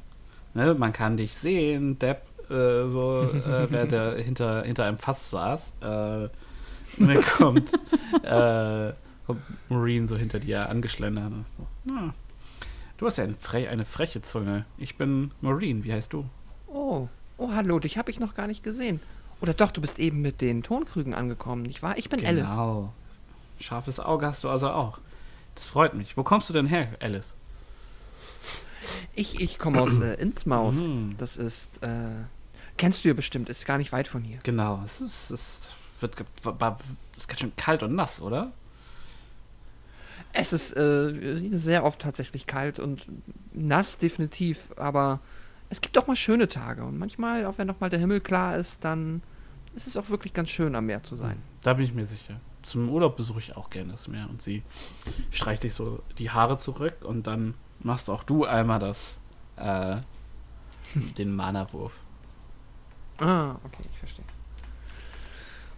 ne, 0.53 0.75
man 0.77 0.93
kann 0.93 1.17
dich 1.17 1.35
sehen, 1.35 1.99
Depp, 1.99 2.27
äh, 2.51 2.87
so, 2.91 3.23
äh, 3.23 3.67
während 3.71 3.93
er 3.93 4.17
hinter, 4.19 4.65
hinter 4.65 4.85
einem 4.85 4.99
Fass 4.99 5.31
saß. 5.31 5.77
Äh, 5.81 6.29
und 6.99 7.09
dann 7.09 7.25
kommt, 7.25 7.73
äh, 8.23 8.93
kommt 9.27 9.41
Maureen 9.71 10.07
so 10.07 10.15
hinter 10.15 10.41
dir 10.41 10.69
angeschlendert. 10.69 11.33
Und 11.33 11.47
so, 11.49 11.67
"Na, 11.85 12.11
du 12.99 13.07
hast 13.07 13.17
ja 13.17 13.25
ein 13.25 13.37
fre 13.41 13.67
eine 13.71 13.87
freche 13.87 14.21
Zunge. 14.21 14.67
Ich 14.77 14.99
bin 14.99 15.31
Maureen, 15.41 15.85
wie 15.85 15.93
heißt 15.95 16.13
du? 16.13 16.27
Oh, 16.67 17.09
oh, 17.39 17.51
hallo, 17.55 17.79
dich 17.79 17.97
habe 17.97 18.11
ich 18.11 18.21
noch 18.21 18.35
gar 18.35 18.47
nicht 18.47 18.63
gesehen. 18.63 19.01
Oder 19.41 19.55
doch, 19.55 19.71
du 19.71 19.81
bist 19.81 19.99
eben 19.99 20.21
mit 20.21 20.43
den 20.43 20.63
Tonkrügen 20.63 21.15
angekommen, 21.15 21.63
nicht 21.63 21.83
wahr? 21.83 21.97
Ich 21.97 22.11
bin 22.11 22.25
Alice. 22.27 22.51
Genau. 22.51 22.93
Scharfes 23.59 24.01
Auge 24.01 24.27
hast 24.27 24.45
du 24.45 24.51
also 24.51 24.69
auch. 24.69 24.99
Das 25.55 25.65
freut 25.65 25.95
mich. 25.95 26.17
Wo 26.17 26.23
kommst 26.23 26.49
du 26.49 26.53
denn 26.53 26.67
her, 26.67 26.89
Alice? 27.01 27.35
Ich, 29.15 29.41
ich 29.41 29.59
komme 29.59 29.81
aus 29.81 29.99
äh, 30.01 30.15
Innsmouth. 30.15 30.75
Mhm. 30.75 31.15
Das 31.19 31.37
ist, 31.37 31.83
äh, 31.83 32.09
kennst 32.77 33.05
du 33.05 33.09
ja 33.09 33.15
bestimmt, 33.15 33.49
ist 33.49 33.65
gar 33.67 33.79
nicht 33.79 33.93
weit 33.93 34.09
von 34.09 34.23
hier. 34.23 34.39
Genau, 34.43 34.83
es 34.85 35.01
ist, 35.01 35.31
es 35.31 35.63
wird, 36.01 36.17
ist 37.17 37.29
ganz 37.29 37.41
schön 37.41 37.57
kalt 37.57 37.83
und 37.83 37.95
nass, 37.95 38.21
oder? 38.21 38.53
Es 40.33 40.53
ist 40.53 40.77
äh, 40.77 41.49
sehr 41.53 41.85
oft 41.85 42.01
tatsächlich 42.01 42.47
kalt 42.47 42.81
und 42.81 43.07
nass 43.53 43.99
definitiv, 43.99 44.69
aber 44.77 45.21
es 45.71 45.81
gibt 45.81 45.97
auch 45.97 46.09
mal 46.09 46.17
schöne 46.17 46.49
Tage 46.49 46.85
und 46.85 46.99
manchmal, 46.99 47.47
auch 47.47 47.59
wenn 47.59 47.69
noch 47.69 47.81
mal 47.81 47.89
der 47.89 48.01
Himmel 48.01 48.21
klar 48.21 48.57
ist, 48.57 48.85
dann 48.85 49.23
ist 49.77 49.87
es 49.87 49.97
auch 49.97 50.09
wirklich 50.09 50.35
ganz 50.35 50.51
schön 50.51 50.75
am 50.75 50.87
Meer 50.87 51.03
zu 51.05 51.17
sein. 51.17 51.41
Da 51.63 51.75
bin 51.75 51.85
ich 51.85 51.95
mir 51.95 52.07
sicher. 52.07 52.41
Zum 52.65 52.89
Urlaub 52.89 53.17
besuche 53.17 53.39
ich 53.39 53.57
auch 53.57 53.71
gerne 53.71 53.93
das 53.93 54.09
Meer 54.09 54.29
und 54.29 54.41
sie 54.43 54.63
streicht 55.31 55.63
sich 55.63 55.75
so 55.75 56.03
die 56.19 56.31
Haare 56.31 56.57
zurück 56.57 56.97
und 57.05 57.27
dann 57.27 57.55
machst 57.81 58.09
auch 58.11 58.25
du 58.25 58.45
einmal 58.45 58.79
das, 58.79 59.21
äh, 59.57 59.97
den 61.19 61.37
Mana-Wurf. 61.37 62.01
Ah, 63.19 63.53
okay, 63.65 63.83
ich 63.93 63.99
verstehe. 63.99 64.25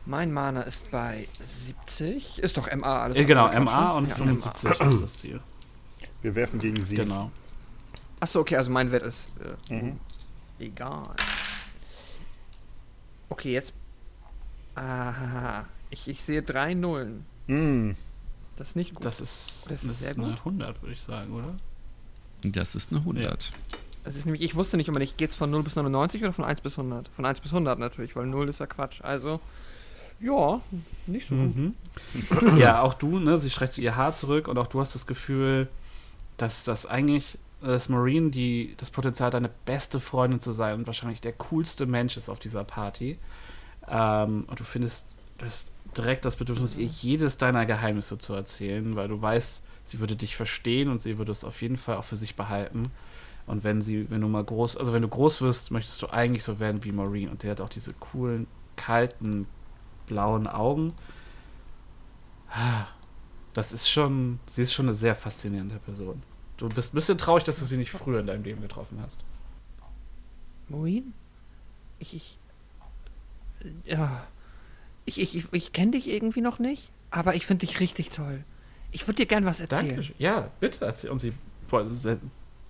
Mein 0.06 0.32
Mana 0.32 0.62
ist 0.62 0.90
bei 0.92 1.26
70. 1.40 2.38
Ist 2.38 2.56
doch 2.56 2.70
MA 2.72 3.02
alles. 3.02 3.16
Äh, 3.18 3.24
genau, 3.24 3.48
MA 3.60 3.90
und 3.92 4.08
Ja, 4.08 4.14
75 4.14 4.70
ist 4.80 5.02
das 5.02 5.18
Ziel. 5.18 5.40
Wir 6.22 6.34
werfen 6.36 6.60
gegen 6.60 6.80
sie. 6.80 6.94
Genau. 6.96 7.30
Achso, 8.20 8.38
okay, 8.40 8.56
also 8.56 8.70
mein 8.70 8.90
Wert 8.92 9.02
ist 9.02 9.28
äh, 9.68 9.74
Mhm. 9.74 9.98
egal. 10.60 11.10
Okay, 13.28 13.52
jetzt. 13.52 13.72
Ah, 14.76 15.64
ich, 15.96 16.08
ich 16.08 16.22
sehe 16.22 16.42
drei 16.42 16.74
Nullen. 16.74 17.24
Mm. 17.46 17.92
Das 18.56 18.68
ist 18.68 18.76
nicht 18.76 18.94
gut. 18.94 19.04
Das 19.04 19.20
ist, 19.20 19.64
Das 19.64 19.80
das 19.80 19.84
ist 19.84 19.90
ist 19.90 19.98
sehr 20.00 20.14
eine 20.14 20.28
gut. 20.30 20.38
100, 20.38 20.82
würde 20.82 20.92
ich 20.94 21.02
sagen, 21.02 21.32
oder? 21.32 21.54
Das 22.42 22.74
ist 22.74 22.90
eine 22.90 23.00
100. 23.00 23.52
Das 24.04 24.14
ist 24.14 24.24
nämlich, 24.24 24.42
ich 24.42 24.54
wusste 24.54 24.76
nicht, 24.76 24.88
ob 24.88 24.94
man 24.94 25.00
nicht 25.00 25.18
geht's 25.18 25.36
von 25.36 25.50
0 25.50 25.62
bis 25.62 25.76
99 25.76 26.22
oder 26.22 26.32
von 26.32 26.44
1 26.44 26.60
bis 26.60 26.78
100. 26.78 27.08
Von 27.08 27.24
1 27.24 27.40
bis 27.40 27.50
100 27.50 27.78
natürlich, 27.78 28.14
weil 28.14 28.26
0 28.26 28.48
ist 28.48 28.60
ja 28.60 28.66
Quatsch. 28.66 29.00
Also, 29.02 29.40
ja, 30.20 30.60
nicht 31.06 31.28
so 31.28 31.34
gut. 31.34 31.56
Mhm. 31.56 31.74
ja, 32.56 32.82
auch 32.82 32.94
du, 32.94 33.18
ne? 33.18 33.38
Sie 33.38 33.50
streckt 33.50 33.76
ihr 33.78 33.96
Haar 33.96 34.14
zurück 34.14 34.48
und 34.48 34.58
auch 34.58 34.68
du 34.68 34.80
hast 34.80 34.94
das 34.94 35.06
Gefühl, 35.06 35.68
dass 36.36 36.64
das 36.64 36.86
eigentlich, 36.86 37.38
dass 37.60 37.88
Maureen 37.88 38.30
die, 38.30 38.74
das 38.78 38.90
Potenzial 38.90 39.28
hat, 39.28 39.34
deine 39.34 39.50
beste 39.64 39.98
Freundin 40.00 40.40
zu 40.40 40.52
sein 40.52 40.74
und 40.74 40.86
wahrscheinlich 40.86 41.20
der 41.20 41.32
coolste 41.32 41.86
Mensch 41.86 42.16
ist 42.16 42.28
auf 42.28 42.38
dieser 42.38 42.64
Party. 42.64 43.18
Ähm, 43.88 44.44
und 44.46 44.60
du 44.60 44.64
findest, 44.64 45.06
du 45.38 45.46
hast 45.46 45.72
direkt 45.96 46.24
das 46.24 46.36
Bedürfnis, 46.36 46.76
ihr 46.76 46.86
jedes 46.86 47.38
deiner 47.38 47.66
Geheimnisse 47.66 48.18
zu 48.18 48.34
erzählen, 48.34 48.96
weil 48.96 49.08
du 49.08 49.20
weißt, 49.20 49.62
sie 49.84 50.00
würde 50.00 50.16
dich 50.16 50.36
verstehen 50.36 50.88
und 50.88 51.00
sie 51.02 51.18
würde 51.18 51.32
es 51.32 51.44
auf 51.44 51.62
jeden 51.62 51.76
Fall 51.76 51.96
auch 51.96 52.04
für 52.04 52.16
sich 52.16 52.36
behalten. 52.36 52.90
Und 53.46 53.62
wenn 53.62 53.80
sie, 53.80 54.10
wenn 54.10 54.20
du 54.20 54.28
mal 54.28 54.44
groß, 54.44 54.76
also 54.76 54.92
wenn 54.92 55.02
du 55.02 55.08
groß 55.08 55.42
wirst, 55.42 55.70
möchtest 55.70 56.02
du 56.02 56.08
eigentlich 56.08 56.42
so 56.42 56.58
werden 56.58 56.82
wie 56.84 56.92
Maureen 56.92 57.28
und 57.28 57.42
der 57.42 57.52
hat 57.52 57.60
auch 57.60 57.68
diese 57.68 57.92
coolen 57.94 58.46
kalten, 58.74 59.46
blauen 60.06 60.46
Augen. 60.46 60.92
Das 63.54 63.72
ist 63.72 63.88
schon, 63.88 64.40
sie 64.46 64.62
ist 64.62 64.72
schon 64.72 64.86
eine 64.86 64.94
sehr 64.94 65.14
faszinierende 65.14 65.78
Person. 65.78 66.22
Du 66.56 66.68
bist 66.68 66.92
ein 66.92 66.96
bisschen 66.96 67.18
traurig, 67.18 67.44
dass 67.44 67.58
du 67.58 67.64
sie 67.64 67.76
nicht 67.76 67.90
früher 67.90 68.20
in 68.20 68.26
deinem 68.26 68.44
Leben 68.44 68.62
getroffen 68.62 68.98
hast. 69.00 69.20
Moin? 70.68 71.12
Ich, 71.98 72.14
ich. 72.14 72.38
Ja. 73.84 74.26
Ich, 75.06 75.18
ich, 75.20 75.36
ich, 75.36 75.46
ich 75.52 75.72
kenne 75.72 75.92
dich 75.92 76.08
irgendwie 76.08 76.40
noch 76.42 76.58
nicht, 76.58 76.90
aber 77.10 77.34
ich 77.34 77.46
finde 77.46 77.64
dich 77.66 77.80
richtig 77.80 78.10
toll. 78.10 78.44
Ich 78.92 79.06
würde 79.06 79.16
dir 79.16 79.26
gern 79.26 79.44
was 79.46 79.60
erzählen. 79.60 79.96
Danke. 79.96 80.12
Ja, 80.18 80.50
bitte 80.60 80.84
erzähl. 80.84 81.10
Boah, 81.68 81.92
sehr- 81.94 82.18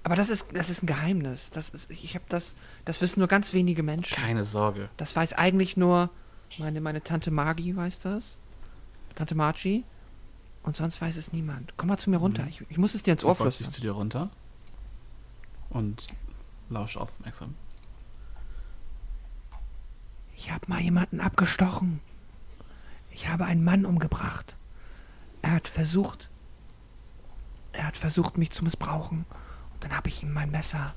Aber 0.05 0.17
das 0.17 0.29
ist, 0.31 0.57
das 0.57 0.71
ist 0.71 0.83
ein 0.83 0.87
Geheimnis. 0.87 1.51
Das 1.51 1.71
ist, 1.71 1.91
ich 1.91 2.15
habe 2.15 2.25
das, 2.29 2.55
das 2.85 3.01
wissen 3.01 3.19
nur 3.21 3.29
ganz 3.29 3.53
wenige 3.53 3.83
Menschen. 3.83 4.17
keine 4.17 4.45
Sorge. 4.45 4.89
Das 4.97 5.17
weiß 5.17 5.33
eigentlich 5.35 5.77
nur 5.77 6.11
meine, 6.59 6.81
meine 6.81 7.03
Tante 7.03 7.31
Magi 7.31 7.75
weiß 7.77 8.01
das. 8.01 8.39
Tante 9.15 9.35
Margie. 9.35 9.85
Und 10.63 10.75
sonst 10.77 11.01
weiß 11.01 11.17
es 11.17 11.33
niemand. 11.33 11.75
Komm 11.77 11.89
mal 11.89 11.97
zu 11.99 12.11
mir 12.11 12.17
runter. 12.19 12.45
Ich, 12.49 12.61
ich 12.69 12.77
muss 12.79 12.95
es 12.95 13.03
dir 13.03 13.13
ins 13.13 13.25
Ohr 13.25 13.35
beugt 13.35 13.53
sich 13.53 13.59
flüstern. 13.67 13.75
zu 13.75 13.81
dir 13.83 13.93
runter 13.93 14.31
und 15.71 16.07
lauscht 16.71 16.97
aufmerksam. 16.97 17.55
Ich 20.37 20.51
habe 20.51 20.65
mal 20.69 20.81
jemanden 20.81 21.21
abgestochen. 21.21 22.01
Ich 23.17 23.29
habe 23.29 23.47
einen 23.47 23.65
Mann 23.65 23.87
umgebracht. 23.87 24.59
Er 25.41 25.53
hat 25.53 25.69
versucht, 25.69 26.29
er 27.73 27.87
hat 27.87 27.97
versucht, 27.97 28.37
mich 28.37 28.51
zu 28.51 28.63
missbrauchen. 28.63 29.25
Und 29.73 29.83
dann 29.83 29.97
habe 29.97 30.11
ich 30.11 30.23
ihm 30.23 30.35
mein 30.35 30.51
Messer 30.51 30.95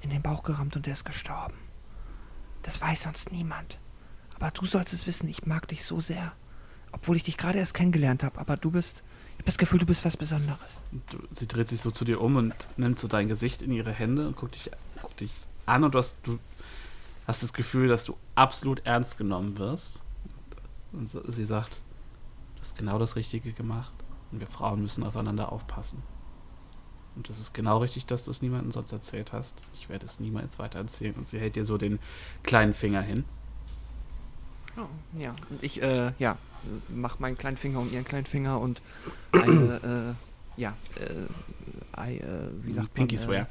in 0.00 0.10
den 0.10 0.22
Bauch 0.22 0.44
gerammt 0.44 0.76
und 0.76 0.86
er 0.86 0.92
ist 0.92 1.04
gestorben. 1.04 1.56
Das 2.62 2.80
weiß 2.80 3.02
sonst 3.02 3.32
niemand. 3.32 3.78
Aber 4.36 4.52
du 4.52 4.64
sollst 4.64 4.92
es 4.92 5.08
wissen, 5.08 5.28
ich 5.28 5.44
mag 5.44 5.66
dich 5.66 5.84
so 5.84 6.00
sehr. 6.00 6.30
Obwohl 6.92 7.16
ich 7.16 7.24
dich 7.24 7.36
gerade 7.36 7.58
erst 7.58 7.74
kennengelernt 7.74 8.22
habe. 8.22 8.38
Aber 8.38 8.56
du 8.56 8.70
bist, 8.70 9.02
ich 9.32 9.38
habe 9.38 9.46
das 9.46 9.58
Gefühl, 9.58 9.80
du 9.80 9.86
bist 9.86 10.04
was 10.04 10.16
Besonderes. 10.16 10.84
Sie 11.32 11.48
dreht 11.48 11.68
sich 11.68 11.80
so 11.80 11.90
zu 11.90 12.04
dir 12.04 12.20
um 12.20 12.36
und 12.36 12.54
nimmt 12.76 13.00
so 13.00 13.08
dein 13.08 13.26
Gesicht 13.26 13.60
in 13.62 13.72
ihre 13.72 13.92
Hände 13.92 14.28
und 14.28 14.36
guckt 14.36 14.54
dich, 14.54 14.70
guckt 15.02 15.18
dich 15.18 15.32
an 15.66 15.82
und 15.82 15.96
du 15.96 15.98
hast, 15.98 16.18
du 16.22 16.38
hast 17.26 17.42
das 17.42 17.52
Gefühl, 17.52 17.88
dass 17.88 18.04
du 18.04 18.16
absolut 18.36 18.86
ernst 18.86 19.18
genommen 19.18 19.58
wirst. 19.58 20.00
Und 20.96 21.08
sie 21.08 21.44
sagt, 21.44 21.80
du 22.56 22.60
hast 22.62 22.76
genau 22.76 22.98
das 22.98 23.16
Richtige 23.16 23.52
gemacht 23.52 23.92
und 24.32 24.40
wir 24.40 24.46
Frauen 24.46 24.82
müssen 24.82 25.04
aufeinander 25.04 25.52
aufpassen. 25.52 26.02
Und 27.14 27.28
das 27.30 27.38
ist 27.38 27.54
genau 27.54 27.78
richtig, 27.78 28.06
dass 28.06 28.24
du 28.24 28.30
es 28.30 28.42
niemandem 28.42 28.72
sonst 28.72 28.92
erzählt 28.92 29.32
hast. 29.32 29.54
Ich 29.74 29.88
werde 29.88 30.04
es 30.04 30.20
niemals 30.20 30.58
weiter 30.58 30.78
erzählen. 30.80 31.14
Und 31.14 31.26
sie 31.26 31.38
hält 31.38 31.56
dir 31.56 31.64
so 31.64 31.78
den 31.78 31.98
kleinen 32.42 32.74
Finger 32.74 33.00
hin. 33.00 33.24
Oh, 34.76 34.82
ja, 35.18 35.34
und 35.48 35.62
ich, 35.62 35.80
äh, 35.80 36.12
ja, 36.18 36.36
mach 36.88 37.18
meinen 37.18 37.38
kleinen 37.38 37.56
Finger 37.56 37.78
um 37.80 37.90
ihren 37.90 38.04
kleinen 38.04 38.26
Finger 38.26 38.60
und 38.60 38.82
eine, 39.32 40.14
äh, 40.58 40.60
ja, 40.60 40.74
äh, 41.96 42.10
I, 42.10 42.18
äh, 42.18 42.48
wie 42.62 42.72
sagt 42.74 42.92
Pinky 42.92 43.16
man? 43.16 43.24
Swear. 43.24 43.46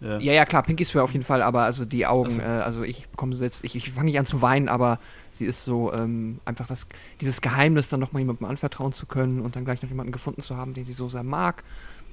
Äh, 0.00 0.22
ja, 0.24 0.32
ja, 0.32 0.44
klar, 0.46 0.62
Pinky 0.62 0.84
Swear 0.86 1.04
auf 1.04 1.12
jeden 1.12 1.24
Fall, 1.24 1.42
aber 1.42 1.62
also 1.64 1.84
die 1.84 2.06
Augen, 2.06 2.40
Also- 2.40 2.42
äh, 2.42 2.62
also 2.62 2.82
ich 2.82 3.08
bekomme 3.08 3.36
so 3.36 3.44
jetzt, 3.44 3.64
ich, 3.64 3.76
ich 3.76 3.90
fange 3.92 4.06
nicht 4.06 4.18
an 4.18 4.24
zu 4.24 4.40
weinen, 4.40 4.68
aber 4.70 4.98
sie 5.38 5.44
ist 5.44 5.64
so, 5.64 5.92
ähm, 5.92 6.40
einfach 6.44 6.66
das, 6.66 6.86
dieses 7.20 7.40
Geheimnis 7.40 7.88
dann 7.88 8.00
nochmal 8.00 8.20
jemandem 8.20 8.46
anvertrauen 8.46 8.92
zu 8.92 9.06
können 9.06 9.40
und 9.40 9.56
dann 9.56 9.64
gleich 9.64 9.82
noch 9.82 9.88
jemanden 9.88 10.12
gefunden 10.12 10.42
zu 10.42 10.56
haben, 10.56 10.74
den 10.74 10.84
sie 10.86 10.92
so 10.92 11.08
sehr 11.08 11.22
mag, 11.22 11.64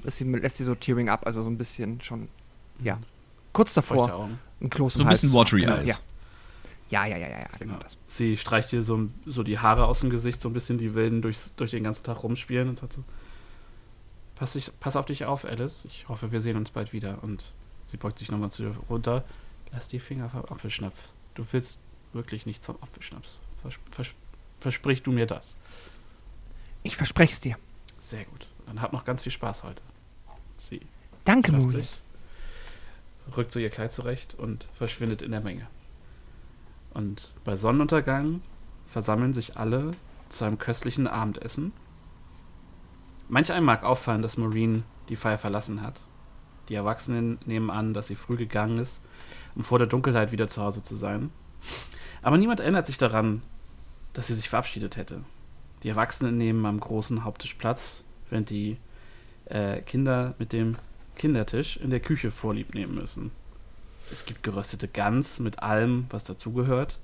ist 0.04 0.18
sie, 0.18 0.26
lässt 0.26 0.58
sie 0.58 0.64
so 0.64 0.76
tearing 0.76 1.10
up, 1.10 1.26
also 1.26 1.42
so 1.42 1.50
ein 1.50 1.58
bisschen 1.58 2.02
schon, 2.02 2.28
ja, 2.84 3.00
kurz 3.54 3.74
davor, 3.74 4.30
ein 4.62 4.70
Kloß 4.70 4.94
So 4.94 5.04
ein 5.04 5.10
bisschen 5.10 5.30
Hals. 5.30 5.38
watery 5.38 5.62
genau, 5.62 5.76
eyes. 5.76 5.88
Ja. 5.90 5.96
Ja, 6.90 7.06
ja, 7.08 7.18
ja, 7.18 7.28
ja, 7.28 7.40
ja, 7.40 7.48
genau 7.58 7.78
das. 7.82 7.98
Sie 8.06 8.38
streicht 8.38 8.72
dir 8.72 8.84
so, 8.84 9.08
so 9.26 9.42
die 9.42 9.58
Haare 9.58 9.88
aus 9.88 10.02
dem 10.02 10.12
Gesicht, 10.12 10.40
so 10.40 10.48
ein 10.50 10.54
bisschen 10.54 10.78
die 10.78 10.94
Wilden 10.94 11.24
durch, 11.24 11.40
durch 11.56 11.72
den 11.72 11.84
ganzen 11.84 12.04
Tag 12.04 12.22
rumspielen 12.22 12.70
und 12.70 12.78
sagt 12.78 12.94
so: 12.94 13.04
pass, 14.36 14.56
ich, 14.56 14.72
pass 14.80 14.96
auf 14.96 15.06
dich 15.06 15.26
auf, 15.26 15.46
Alice. 15.46 15.86
Ich 15.86 16.08
hoffe, 16.10 16.32
wir 16.32 16.42
sehen 16.42 16.58
uns 16.58 16.72
bald 16.72 16.94
wieder. 16.94 17.24
Und 17.24 17.46
sie 17.86 17.98
beugt 17.98 18.20
sich 18.20 18.30
nochmal 18.30 18.52
zu 18.52 18.64
dir 18.64 18.76
runter. 18.90 19.24
Lass 19.72 19.88
die 19.88 20.00
Finger 20.00 20.30
vom 20.30 20.46
Apfelschnaps. 20.46 21.00
Du 21.34 21.46
willst 21.52 21.80
wirklich 22.14 22.46
nicht 22.46 22.64
zum 22.64 22.82
Apfelschnaps. 22.82 23.40
Vers, 23.62 23.80
vers, 23.92 24.08
versprich 24.60 25.04
du 25.04 25.12
mir 25.12 25.26
das. 25.26 25.56
Ich 26.84 26.98
verspreche 26.98 27.34
es 27.34 27.42
dir. 27.42 27.58
Sehr 27.98 28.26
gut. 28.26 28.48
Dann 28.66 28.82
habt 28.82 28.94
noch 28.94 29.06
ganz 29.06 29.22
viel 29.22 29.32
Spaß 29.32 29.64
heute. 29.64 29.82
Sie 30.58 30.82
Danke, 31.26 31.70
sich, 31.70 32.02
rückt 33.36 33.52
so 33.52 33.60
ihr 33.60 33.70
Kleid 33.70 33.94
zurecht 33.94 34.36
und 34.38 34.68
verschwindet 34.76 35.22
in 35.22 35.32
der 35.32 35.40
Menge. 35.42 35.68
Und 36.94 37.34
bei 37.44 37.56
Sonnenuntergang 37.56 38.42
versammeln 38.88 39.34
sich 39.34 39.58
alle 39.58 39.92
zu 40.30 40.46
einem 40.46 40.58
köstlichen 40.58 41.08
Abendessen. 41.08 41.72
Manch 43.30 43.52
einem 43.52 43.66
mag 43.66 43.84
auffallen, 43.84 44.22
dass 44.22 44.38
Maureen 44.38 44.84
die 45.10 45.16
Feier 45.16 45.38
verlassen 45.38 45.82
hat. 45.82 46.02
Die 46.70 46.76
Erwachsenen 46.76 47.40
nehmen 47.46 47.70
an, 47.70 47.94
dass 47.94 48.08
sie 48.08 48.16
früh 48.16 48.38
gegangen 48.38 48.80
ist, 48.80 49.02
um 49.56 49.64
vor 49.64 49.80
der 49.80 49.88
Dunkelheit 49.88 50.32
wieder 50.32 50.48
zu 50.48 50.62
Hause 50.62 50.84
zu 50.84 50.96
sein. 50.96 51.32
Aber 52.24 52.38
niemand 52.38 52.62
erinnert 52.62 52.88
sich 52.88 52.98
daran, 52.98 53.42
dass 54.14 54.28
sie 54.28 54.34
sich 54.34 54.50
verabschiedet 54.50 54.96
hätte. 54.96 55.22
Die 55.84 55.90
Erwachsenen 55.90 56.38
nehmen 56.38 56.66
am 56.66 56.80
großen 56.80 57.26
Haupttisch 57.26 57.56
Platz, 57.56 58.04
während 58.30 58.50
die 58.50 58.78
äh, 59.46 59.82
Kinder 59.82 60.34
mit 60.40 60.54
dem 60.54 60.78
Kindertisch 61.16 61.78
in 61.78 61.90
der 61.90 62.00
Küche 62.00 62.32
vorlieb 62.32 62.74
nehmen 62.74 62.96
müssen. 62.96 63.32
Es 64.12 64.26
gibt 64.26 64.44
geröstete 64.44 64.88
Gans 64.88 65.40
mit 65.40 65.60
allem, 65.60 66.06
was 66.10 66.24
dazugehört, 66.24 66.98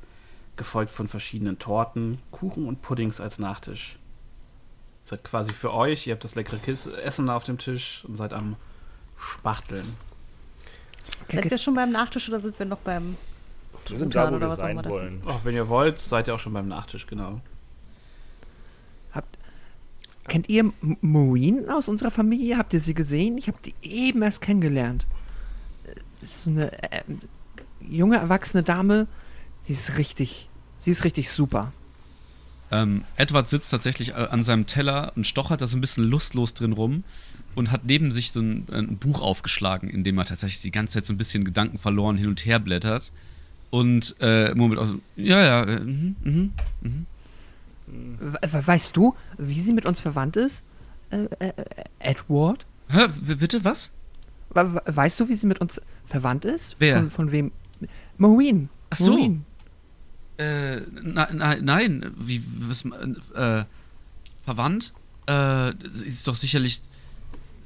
gefolgt 0.55 0.91
von 0.91 1.07
verschiedenen 1.07 1.59
Torten, 1.59 2.19
Kuchen 2.31 2.65
und 2.67 2.81
Puddings 2.81 3.19
als 3.19 3.39
Nachtisch. 3.39 3.97
Seid 5.03 5.23
quasi 5.23 5.51
für 5.51 5.73
euch, 5.73 6.07
ihr 6.07 6.13
habt 6.13 6.23
das 6.23 6.35
leckere 6.35 6.59
Essen 7.03 7.29
auf 7.29 7.43
dem 7.43 7.57
Tisch 7.57 8.03
und 8.07 8.15
seid 8.15 8.33
am 8.33 8.55
Spachteln. 9.17 9.95
Sind 11.27 11.49
wir 11.49 11.57
schon 11.57 11.73
beim 11.73 11.91
Nachtisch 11.91 12.29
oder 12.29 12.39
sind 12.39 12.57
wir 12.59 12.65
noch 12.65 12.79
beim 12.79 13.17
Wir 13.91 13.97
sind 13.99 14.15
da, 14.15 14.25
wo 14.31 14.35
oder 14.35 14.47
wir 14.47 14.49
was 14.49 14.59
sein 14.59 14.83
wollen. 14.85 15.21
Auch 15.25 15.45
wenn 15.45 15.55
ihr 15.55 15.67
wollt, 15.69 15.99
seid 15.99 16.27
ihr 16.27 16.35
auch 16.35 16.39
schon 16.39 16.53
beim 16.53 16.67
Nachtisch, 16.67 17.07
genau. 17.07 17.41
Kennt 20.27 20.47
ihr 20.47 20.59
M- 20.59 20.73
Maureen 21.01 21.69
aus 21.69 21.89
unserer 21.89 22.11
Familie? 22.11 22.57
Habt 22.59 22.71
ihr 22.75 22.79
sie 22.79 22.93
gesehen? 22.93 23.37
Ich 23.39 23.47
habe 23.47 23.57
die 23.65 23.73
eben 23.81 24.21
erst 24.21 24.41
kennengelernt. 24.41 25.07
Äh, 25.87 25.95
Das 26.21 26.29
ist 26.41 26.47
eine 26.47 26.71
äh, 26.91 27.01
junge, 27.81 28.17
erwachsene 28.17 28.61
Dame. 28.61 29.07
Sie 29.63 29.73
ist 29.73 29.97
richtig, 29.97 30.47
sie 30.77 30.91
ist 30.91 31.03
richtig 31.03 31.31
super. 31.31 31.73
Ähm, 32.71 33.05
Edward 33.15 33.49
sitzt 33.49 33.71
tatsächlich 33.71 34.09
äh, 34.09 34.27
an 34.29 34.43
seinem 34.43 34.67
Teller 34.67 35.13
und 35.15 35.25
stochert 35.25 35.61
da 35.61 35.67
so 35.67 35.75
ein 35.75 35.81
bisschen 35.81 36.03
lustlos 36.03 36.53
drin 36.53 36.73
rum 36.73 37.03
und 37.55 37.71
hat 37.71 37.85
neben 37.85 38.11
sich 38.11 38.31
so 38.31 38.39
ein, 38.41 38.67
ein 38.71 38.97
Buch 38.97 39.21
aufgeschlagen, 39.21 39.89
in 39.89 40.03
dem 40.03 40.19
er 40.19 40.25
tatsächlich 40.25 40.61
die 40.61 40.69
ganze 40.69 40.93
Zeit 40.95 41.07
so 41.07 41.13
ein 41.13 41.17
bisschen 41.17 41.43
Gedanken 41.43 41.79
verloren 41.79 42.17
hin 42.19 42.27
und 42.27 42.45
her 42.45 42.59
blättert. 42.59 43.11
Und 43.71 44.15
äh, 44.19 44.53
Moment, 44.55 44.79
also, 44.79 44.95
ja, 45.15 45.43
ja, 45.43 45.63
äh, 45.63 45.79
mhm, 45.79 46.15
mhm, 46.23 46.51
mhm. 46.81 47.05
We 48.19 48.33
we- 48.51 48.67
weißt 48.67 48.95
du, 48.97 49.15
wie 49.37 49.59
sie 49.59 49.73
mit 49.73 49.85
uns 49.85 49.99
verwandt 49.99 50.37
ist? 50.37 50.63
Äh, 51.11 51.23
äh, 51.39 51.47
äh, 51.49 51.53
Edward? 51.99 52.65
Hä, 52.89 53.07
bitte, 53.35 53.63
was? 53.63 53.91
We 54.53 54.73
we- 54.73 54.81
weißt 54.85 55.19
du, 55.19 55.27
wie 55.29 55.35
sie 55.35 55.47
mit 55.47 55.59
uns 55.61 55.81
verwandt 56.05 56.45
ist? 56.45 56.75
Wer? 56.79 56.99
Von, 56.99 57.09
von 57.09 57.31
wem? 57.31 57.51
Maureen. 58.17 58.69
Ach 58.89 58.97
so. 58.97 59.11
Maureen. 59.11 59.45
Äh, 60.37 60.81
na, 61.03 61.29
na, 61.33 61.55
nein, 61.61 62.11
wie, 62.17 62.41
was, 62.61 62.85
äh, 62.85 63.65
verwandt? 64.45 64.93
Äh, 65.27 65.73
sie 65.91 66.07
ist 66.07 66.27
doch 66.27 66.35
sicherlich, 66.35 66.81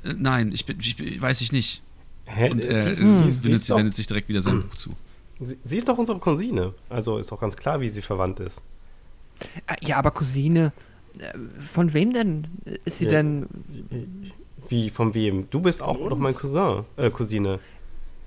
äh, 0.03 0.13
nein, 0.17 0.51
ich 0.53 0.65
bin, 0.65 0.79
ich 0.79 0.95
bin, 0.97 1.21
weiß 1.21 1.41
ich 1.41 1.51
nicht. 1.51 1.81
Hä? 2.25 2.49
Und 2.49 2.59
er 2.59 2.87
äh, 2.87 2.97
wendet, 2.97 3.95
sich 3.95 4.07
direkt 4.07 4.27
wieder 4.29 4.41
sein 4.41 4.61
Buch 4.61 4.75
zu. 4.75 4.95
Sie, 5.45 5.57
sie 5.63 5.77
ist 5.77 5.87
doch 5.87 5.97
unsere 5.97 6.19
Cousine. 6.19 6.73
Also 6.89 7.17
ist 7.17 7.31
doch 7.31 7.39
ganz 7.39 7.55
klar, 7.57 7.79
wie 7.81 7.89
sie 7.89 8.01
verwandt 8.01 8.39
ist. 8.39 8.61
Äh, 9.67 9.75
Ja, 9.87 9.97
aber 9.97 10.11
Cousine. 10.11 10.71
äh, 11.19 11.33
Von 11.61 11.93
wem 11.93 12.13
denn? 12.13 12.47
Ist 12.85 12.99
sie 12.99 13.05
Ja. 13.05 13.11
denn. 13.11 13.47
Wie, 14.69 14.89
von 14.89 15.13
wem? 15.13 15.49
Du 15.49 15.59
bist 15.59 15.81
auch 15.81 15.99
noch 16.09 16.17
mein? 16.17 16.33
Cousin, 16.35 16.85
äh, 16.97 17.09
Cousine. 17.09 17.59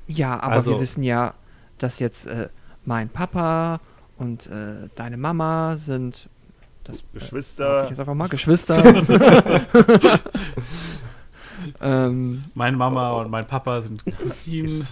Ja, 0.07 0.39
aber 0.41 0.55
Also- 0.57 0.73
wir 0.73 0.81
wissen 0.81 1.03
ja, 1.03 1.35
dass 1.79 1.99
jetzt 1.99 2.27
äh, 2.27 2.49
mein 2.85 3.09
Papa 3.09 3.81
und 4.19 4.47
äh, 4.47 4.89
deine 4.95 5.17
Mama 5.17 5.77
sind. 5.77 6.29
Das 6.85 6.99
ich 6.99 7.05
Geschwister. 7.15 7.89
jetzt 7.89 7.99
einfach 7.99 8.15
mal 8.15 8.29
Geschwister. 8.29 8.81
ähm, 11.81 12.45
Meine 12.55 12.77
Mama 12.77 13.09
und 13.11 13.31
mein 13.31 13.47
Papa 13.47 13.81
sind 13.81 14.05
Cousinen. 14.23 14.87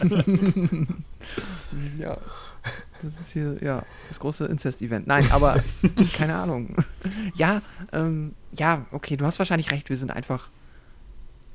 ja. 1.98 2.16
Das 3.02 3.20
ist 3.20 3.32
hier, 3.32 3.56
ja, 3.62 3.82
das 4.08 4.20
große 4.20 4.46
Inzest-Event. 4.46 5.06
Nein, 5.06 5.26
aber 5.32 5.62
keine 6.12 6.34
Ahnung. 6.36 6.76
Ja, 7.34 7.62
ähm, 7.92 8.34
ja, 8.52 8.84
okay, 8.92 9.16
du 9.16 9.24
hast 9.24 9.38
wahrscheinlich 9.38 9.70
recht, 9.70 9.88
wir 9.88 9.96
sind 9.96 10.10
einfach. 10.10 10.50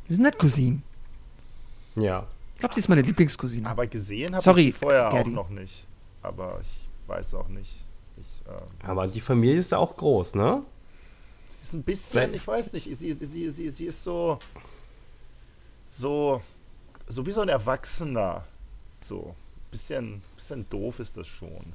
Wir 0.07 0.15
sind 0.15 0.25
nicht 0.25 0.39
Cousinen. 0.39 0.83
Ja. 1.95 2.27
Ich 2.55 2.59
glaube, 2.59 2.73
sie 2.73 2.79
ist 2.79 2.89
meine 2.89 3.01
Lieblingscousine. 3.01 3.69
Aber 3.69 3.85
gesehen 3.85 4.35
habe 4.35 4.49
ich 4.61 4.65
sie 4.67 4.71
vorher 4.71 5.09
Gerdi. 5.09 5.29
auch 5.29 5.33
noch 5.33 5.49
nicht. 5.49 5.85
Aber 6.21 6.59
ich 6.61 7.07
weiß 7.07 7.35
auch 7.35 7.47
nicht. 7.49 7.83
Ich, 8.17 8.25
ähm, 8.47 8.67
Aber 8.83 9.07
die 9.07 9.21
Familie 9.21 9.59
ist 9.59 9.71
ja 9.71 9.77
auch 9.77 9.95
groß, 9.95 10.35
ne? 10.35 10.63
sie 11.49 11.61
ist 11.61 11.73
ein 11.73 11.83
bisschen, 11.83 12.33
ich 12.33 12.47
weiß 12.47 12.73
nicht, 12.73 12.85
sie, 12.85 13.13
sie, 13.13 13.25
sie, 13.25 13.49
sie, 13.49 13.69
sie 13.69 13.85
ist 13.85 14.03
so, 14.03 14.39
so, 15.85 16.41
so 17.07 17.25
wie 17.25 17.31
so 17.31 17.41
ein 17.41 17.49
Erwachsener. 17.49 18.43
So, 19.03 19.35
bisschen, 19.75 20.21
bisschen 20.37 20.65
doof 20.69 20.99
ist 20.99 21.17
das 21.17 21.27
schon. 21.27 21.73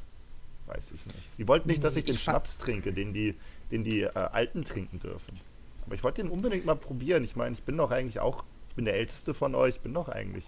Weiß 0.66 0.92
ich 0.92 1.04
nicht. 1.06 1.30
Sie 1.30 1.46
wollten 1.46 1.68
nicht, 1.68 1.84
dass 1.84 1.96
ich 1.96 2.04
den 2.04 2.14
Ich 2.14 2.22
Schnaps 2.22 2.56
trinke, 2.58 2.92
den 2.92 3.12
die, 3.12 3.34
den 3.70 3.84
die 3.84 4.02
äh, 4.02 4.10
Alten 4.14 4.64
trinken 4.64 5.00
dürfen. 5.00 5.38
Aber 5.84 5.94
ich 5.94 6.02
wollte 6.02 6.22
den 6.22 6.30
unbedingt 6.30 6.64
mal 6.64 6.76
probieren. 6.76 7.24
Ich 7.24 7.36
meine, 7.36 7.54
ich 7.54 7.62
bin 7.62 7.76
doch 7.76 7.90
eigentlich 7.90 8.20
auch, 8.20 8.44
ich 8.70 8.74
bin 8.74 8.84
der 8.86 8.94
Älteste 8.94 9.34
von 9.34 9.54
euch, 9.54 9.80
bin 9.80 9.92
doch 9.92 10.08
eigentlich 10.08 10.46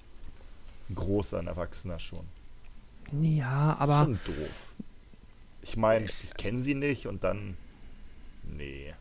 ein 0.89 0.95
großer, 0.95 1.39
ein 1.39 1.47
Erwachsener 1.47 1.99
schon. 1.99 2.25
Ja, 3.21 3.73
ist 3.73 3.81
aber 3.81 4.05
schon 4.05 4.19
doof. 4.25 4.75
Ich 5.61 5.77
meine, 5.77 6.07
ich 6.07 6.35
kenne 6.39 6.61
sie 6.61 6.75
nicht 6.75 7.07
und 7.07 7.23
dann, 7.23 7.57
nee. 8.45 8.95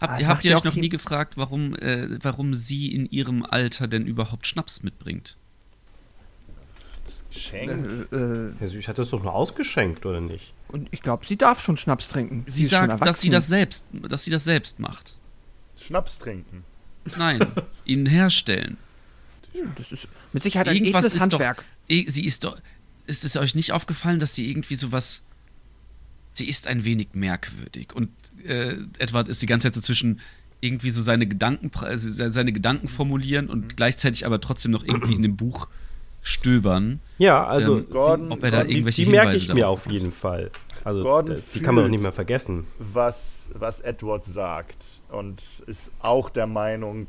Habt, 0.00 0.22
Ah, 0.22 0.28
habt 0.28 0.44
ihr 0.44 0.52
euch 0.52 0.60
auch 0.60 0.64
noch 0.64 0.76
nie 0.76 0.88
gefragt, 0.88 1.36
warum, 1.36 1.74
äh, 1.76 2.18
warum 2.22 2.54
sie 2.54 2.94
in 2.94 3.06
ihrem 3.06 3.44
Alter 3.44 3.86
denn 3.86 4.06
überhaupt 4.06 4.46
Schnaps 4.46 4.82
mitbringt? 4.82 5.36
Geschenk. 7.32 7.70
äh, 8.12 8.16
äh, 8.16 8.52
Also 8.60 8.76
ich 8.76 8.88
hatte 8.88 9.02
es 9.02 9.10
doch 9.10 9.22
nur 9.22 9.34
ausgeschenkt, 9.34 10.04
oder 10.06 10.20
nicht? 10.20 10.52
und 10.68 10.88
ich 10.92 11.02
glaube, 11.02 11.26
sie 11.26 11.36
darf 11.36 11.60
schon 11.60 11.76
Schnaps 11.76 12.06
trinken. 12.08 12.44
Sie, 12.48 12.64
ist 12.64 12.70
schon 12.74 12.86
sagt, 12.88 13.04
dass 13.06 13.20
sie 13.20 13.30
das 13.30 13.48
selbst, 13.48 13.84
dass 13.92 14.24
sie 14.24 14.30
das 14.30 14.44
selbst 14.44 14.78
macht. 14.78 15.16
Schnaps 15.78 16.18
trinken. 16.20 16.64
Nein, 17.16 17.40
ihn 17.84 18.06
herstellen. 18.06 18.76
Das 19.76 19.90
ist 19.90 20.06
mit 20.32 20.42
Sicherheit 20.44 20.68
ein 20.68 20.76
Irgendwas 20.76 21.04
edles 21.06 21.14
ist 21.16 21.20
Handwerk. 21.22 21.56
doch. 21.58 21.64
eh, 21.96 22.08
Sie 22.08 22.24
ist 22.24 22.44
doch. 22.44 22.56
Ist 23.06 23.24
es 23.24 23.36
euch 23.36 23.54
nicht 23.56 23.72
aufgefallen, 23.72 24.20
dass 24.20 24.34
sie 24.36 24.48
irgendwie 24.48 24.76
sowas. 24.76 25.22
Sie 26.34 26.48
ist 26.48 26.68
ein 26.68 26.84
wenig 26.84 27.08
merkwürdig. 27.14 27.92
Und 27.94 28.10
äh, 28.44 28.76
Edward 28.98 29.28
ist 29.28 29.42
die 29.42 29.46
ganze 29.46 29.66
Zeit 29.68 29.74
so 29.74 29.80
zwischen 29.80 30.20
irgendwie 30.60 30.90
so 30.90 31.02
seine 31.02 31.26
Gedanken, 31.26 31.70
se- 31.96 32.30
seine 32.32 32.52
Gedanken 32.52 32.86
formulieren 32.86 33.46
Mhm. 33.46 33.50
und 33.50 33.76
gleichzeitig 33.76 34.24
aber 34.26 34.40
trotzdem 34.40 34.70
noch 34.70 34.84
irgendwie 34.84 35.14
in 35.14 35.22
dem 35.22 35.36
Buch 35.36 35.66
stöbern. 36.22 37.00
Ja, 37.18 37.46
also 37.46 37.78
Ähm, 37.78 37.90
Gordon, 37.90 38.32
ob 38.32 38.42
er 38.44 38.50
da 38.50 38.64
die, 38.64 38.72
irgendwelche 38.74 39.04
die 39.04 39.10
merke 39.10 39.30
Hinweise 39.30 39.46
ich 39.46 39.54
mir 39.54 39.68
auf 39.68 39.90
jeden 39.90 40.12
Fall. 40.12 40.50
Also 40.84 41.02
Gordon 41.02 41.36
äh, 41.36 41.40
die 41.54 41.60
kann 41.60 41.74
man 41.74 41.84
doch 41.84 41.86
fühlt- 41.88 41.90
nicht 41.92 42.02
mehr 42.02 42.12
vergessen. 42.12 42.66
was, 42.78 43.50
was 43.54 43.80
Edward 43.80 44.24
sagt 44.24 44.86
und 45.10 45.42
ist 45.66 45.92
auch 46.00 46.30
der 46.30 46.46
Meinung, 46.46 47.06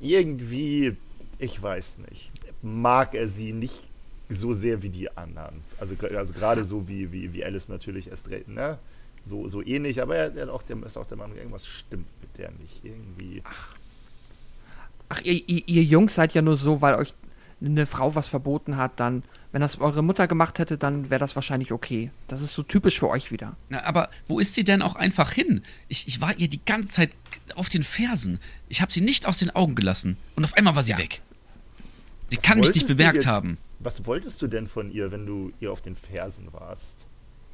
irgendwie, 0.00 0.96
ich 1.38 1.60
weiß 1.62 1.98
nicht, 2.10 2.30
mag 2.62 3.14
er 3.14 3.28
sie 3.28 3.52
nicht 3.52 3.82
so 4.28 4.52
sehr 4.52 4.82
wie 4.82 4.90
die 4.90 5.14
anderen. 5.16 5.62
Also, 5.78 5.94
also 6.16 6.32
gerade 6.34 6.64
so 6.64 6.86
wie, 6.88 7.10
wie, 7.12 7.32
wie 7.32 7.44
Alice 7.44 7.68
natürlich 7.68 8.08
erst 8.10 8.28
recht, 8.30 8.48
ne? 8.48 8.78
So, 9.24 9.48
so 9.48 9.62
ähnlich, 9.62 10.00
aber 10.00 10.16
er, 10.16 10.34
er 10.36 10.52
auch 10.52 10.62
der, 10.62 10.76
ist 10.84 10.96
auch 10.96 11.06
der 11.06 11.16
Meinung, 11.18 11.36
irgendwas 11.36 11.66
stimmt 11.66 12.06
mit 12.20 12.38
der 12.38 12.50
nicht. 12.52 12.84
Irgendwie. 12.84 13.42
Ach, 13.44 13.74
ihr, 15.24 15.48
ihr, 15.48 15.62
ihr 15.66 15.82
Jungs 15.84 16.14
seid 16.14 16.34
ja 16.34 16.42
nur 16.42 16.56
so, 16.56 16.80
weil 16.80 16.94
euch 16.94 17.14
eine 17.60 17.86
Frau 17.86 18.14
was 18.14 18.28
verboten 18.28 18.76
hat, 18.76 19.00
dann, 19.00 19.24
wenn 19.50 19.60
das 19.60 19.80
eure 19.80 20.02
Mutter 20.02 20.28
gemacht 20.28 20.58
hätte, 20.60 20.78
dann 20.78 21.10
wäre 21.10 21.18
das 21.18 21.34
wahrscheinlich 21.34 21.72
okay. 21.72 22.10
Das 22.28 22.40
ist 22.40 22.52
so 22.52 22.62
typisch 22.62 22.98
für 23.00 23.08
euch 23.08 23.32
wieder. 23.32 23.56
Na, 23.68 23.82
aber 23.84 24.10
wo 24.28 24.38
ist 24.38 24.54
sie 24.54 24.62
denn 24.64 24.80
auch 24.82 24.94
einfach 24.94 25.32
hin? 25.32 25.62
Ich, 25.88 26.06
ich 26.06 26.20
war 26.20 26.38
ihr 26.38 26.48
die 26.48 26.64
ganze 26.64 26.88
Zeit 26.90 27.10
auf 27.56 27.68
den 27.68 27.82
Fersen. 27.82 28.38
Ich 28.68 28.80
habe 28.80 28.92
sie 28.92 29.00
nicht 29.00 29.26
aus 29.26 29.38
den 29.38 29.50
Augen 29.50 29.74
gelassen. 29.74 30.16
Und 30.36 30.44
auf 30.44 30.54
einmal 30.54 30.76
war 30.76 30.84
sie 30.84 30.96
weg. 30.98 31.20
Sie 32.30 32.36
Was 32.36 32.44
kann 32.44 32.60
mich 32.60 32.72
nicht 32.74 32.86
bemerkt 32.86 33.24
ihr- 33.24 33.30
haben. 33.30 33.58
Was 33.80 34.06
wolltest 34.06 34.42
du 34.42 34.48
denn 34.48 34.66
von 34.68 34.90
ihr, 34.92 35.10
wenn 35.12 35.24
du 35.24 35.52
ihr 35.60 35.72
auf 35.72 35.80
den 35.80 35.96
Fersen 35.96 36.52
warst? 36.52 37.06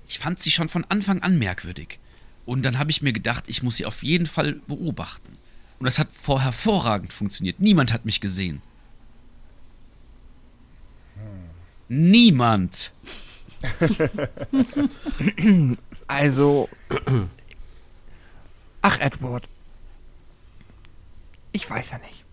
Ich 0.08 0.18
fand 0.18 0.40
sie 0.40 0.50
schon 0.50 0.68
von 0.68 0.84
Anfang 0.88 1.22
an 1.22 1.38
merkwürdig. 1.38 1.98
Und 2.46 2.62
dann 2.62 2.78
habe 2.78 2.90
ich 2.90 3.00
mir 3.00 3.12
gedacht, 3.14 3.44
ich 3.46 3.62
muss 3.62 3.76
sie 3.76 3.86
auf 3.86 4.02
jeden 4.02 4.26
Fall 4.26 4.54
beobachten. 4.66 5.38
Und 5.78 5.86
das 5.86 5.98
hat 5.98 6.08
vor 6.12 6.40
hervorragend 6.40 7.12
funktioniert. 7.12 7.60
Niemand 7.60 7.92
hat 7.92 8.04
mich 8.04 8.20
gesehen. 8.20 8.62
Niemand. 11.88 12.92
Also. 16.06 16.68
Ach, 18.82 19.00
Edward. 19.00 19.48
Ich 21.52 21.68
weiß 21.70 21.92
ja 21.92 21.98
nicht. 21.98 22.24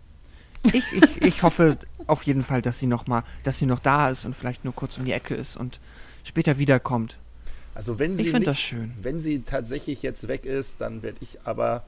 Ich, 0.74 0.92
ich, 0.92 1.22
ich 1.22 1.44
hoffe 1.44 1.78
auf 2.06 2.24
jeden 2.24 2.44
Fall, 2.44 2.62
dass 2.62 2.80
sie 2.80 2.88
noch 2.88 3.08
mal, 3.08 3.24
dass 3.44 3.58
sie 3.58 3.66
noch 3.66 3.80
da 3.80 4.10
ist 4.10 4.26
und 4.26 4.36
vielleicht 4.36 4.66
nur 4.66 4.76
kurz 4.76 4.98
um 4.98 5.06
die 5.06 5.14
Ecke 5.14 5.36
ist 5.36 5.56
und 5.56 5.80
später 6.26 6.58
wiederkommt. 6.58 7.18
Also 7.74 7.98
wenn 7.98 8.18
sie 8.18 8.24
Ich 8.24 8.32
finde 8.32 8.48
das 8.48 8.60
schön. 8.60 8.94
Wenn 9.02 9.22
sie 9.22 9.42
tatsächlich 9.44 10.02
jetzt 10.02 10.28
weg 10.28 10.46
ist, 10.46 10.82
dann 10.82 11.02
werde 11.02 11.18
ich 11.22 11.40
aber 11.46 11.84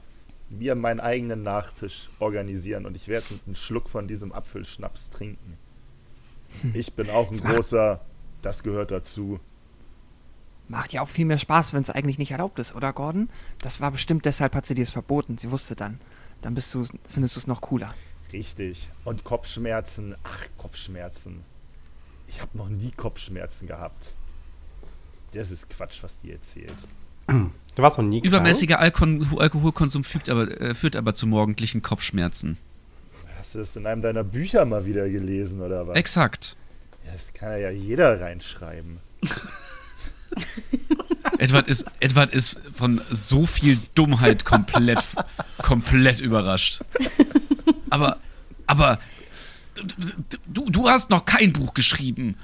mir 0.49 0.75
meinen 0.75 0.99
eigenen 0.99 1.43
Nachtisch 1.43 2.09
organisieren 2.19 2.85
und 2.85 2.95
ich 2.95 3.07
werde 3.07 3.25
einen 3.45 3.55
Schluck 3.55 3.89
von 3.89 4.07
diesem 4.07 4.31
Apfelschnaps 4.31 5.09
trinken. 5.09 5.57
Ich 6.73 6.93
bin 6.93 7.09
auch 7.09 7.31
ein 7.31 7.37
Das 7.37 7.51
großer, 7.51 8.01
das 8.41 8.63
gehört 8.63 8.91
dazu. 8.91 9.39
Macht 10.67 10.93
ja 10.93 11.01
auch 11.01 11.09
viel 11.09 11.25
mehr 11.25 11.39
Spaß, 11.39 11.73
wenn 11.73 11.83
es 11.83 11.89
eigentlich 11.89 12.17
nicht 12.17 12.31
erlaubt 12.31 12.59
ist, 12.59 12.73
oder 12.75 12.93
Gordon? 12.93 13.29
Das 13.59 13.81
war 13.81 13.91
bestimmt 13.91 14.25
deshalb 14.25 14.55
hat 14.55 14.65
sie 14.65 14.75
dir 14.75 14.83
es 14.83 14.91
verboten. 14.91 15.37
Sie 15.37 15.51
wusste 15.51 15.75
dann. 15.75 15.99
Dann 16.41 16.55
bist 16.55 16.73
du, 16.73 16.85
findest 17.09 17.35
du 17.35 17.39
es 17.41 17.47
noch 17.47 17.61
cooler. 17.61 17.93
Richtig. 18.31 18.89
Und 19.03 19.23
Kopfschmerzen, 19.23 20.15
ach 20.23 20.47
Kopfschmerzen. 20.57 21.43
Ich 22.27 22.41
habe 22.41 22.57
noch 22.57 22.69
nie 22.69 22.91
Kopfschmerzen 22.91 23.67
gehabt. 23.67 24.13
Das 25.33 25.51
ist 25.51 25.69
Quatsch, 25.69 26.01
was 26.01 26.21
die 26.21 26.31
erzählt. 26.31 26.87
Du 27.27 27.81
warst 27.81 27.97
noch 27.97 28.05
nie 28.05 28.21
krank? 28.21 28.33
Übermäßiger 28.33 28.79
Alkon 28.79 29.27
Alkoholkonsum 29.37 30.03
fügt 30.03 30.29
aber, 30.29 30.49
äh, 30.61 30.75
führt 30.75 30.95
aber 30.95 31.15
zu 31.15 31.27
morgendlichen 31.27 31.81
Kopfschmerzen. 31.81 32.57
Hast 33.37 33.55
du 33.55 33.59
das 33.59 33.75
in 33.75 33.85
einem 33.85 34.01
deiner 34.01 34.23
Bücher 34.23 34.65
mal 34.65 34.85
wieder 34.85 35.09
gelesen 35.09 35.61
oder 35.61 35.87
was? 35.87 35.95
Exakt. 35.95 36.55
Ja, 37.05 37.13
das 37.13 37.33
kann 37.33 37.59
ja 37.59 37.69
jeder 37.71 38.21
reinschreiben. 38.21 38.99
Edward 41.39 41.67
ist, 41.67 41.85
Edward 41.99 42.33
ist 42.33 42.59
von 42.73 43.01
so 43.11 43.45
viel 43.45 43.79
Dummheit 43.95 44.45
komplett, 44.45 45.03
komplett 45.61 46.19
überrascht. 46.19 46.81
Aber, 47.89 48.17
aber, 48.65 48.99
du, 49.75 49.83
du, 50.47 50.69
du 50.69 50.89
hast 50.89 51.09
noch 51.09 51.25
kein 51.25 51.53
Buch 51.53 51.73
geschrieben. 51.73 52.37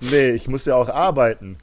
Nee, 0.00 0.30
ich 0.30 0.48
muss 0.48 0.64
ja 0.66 0.74
auch 0.74 0.88
arbeiten. 0.88 1.56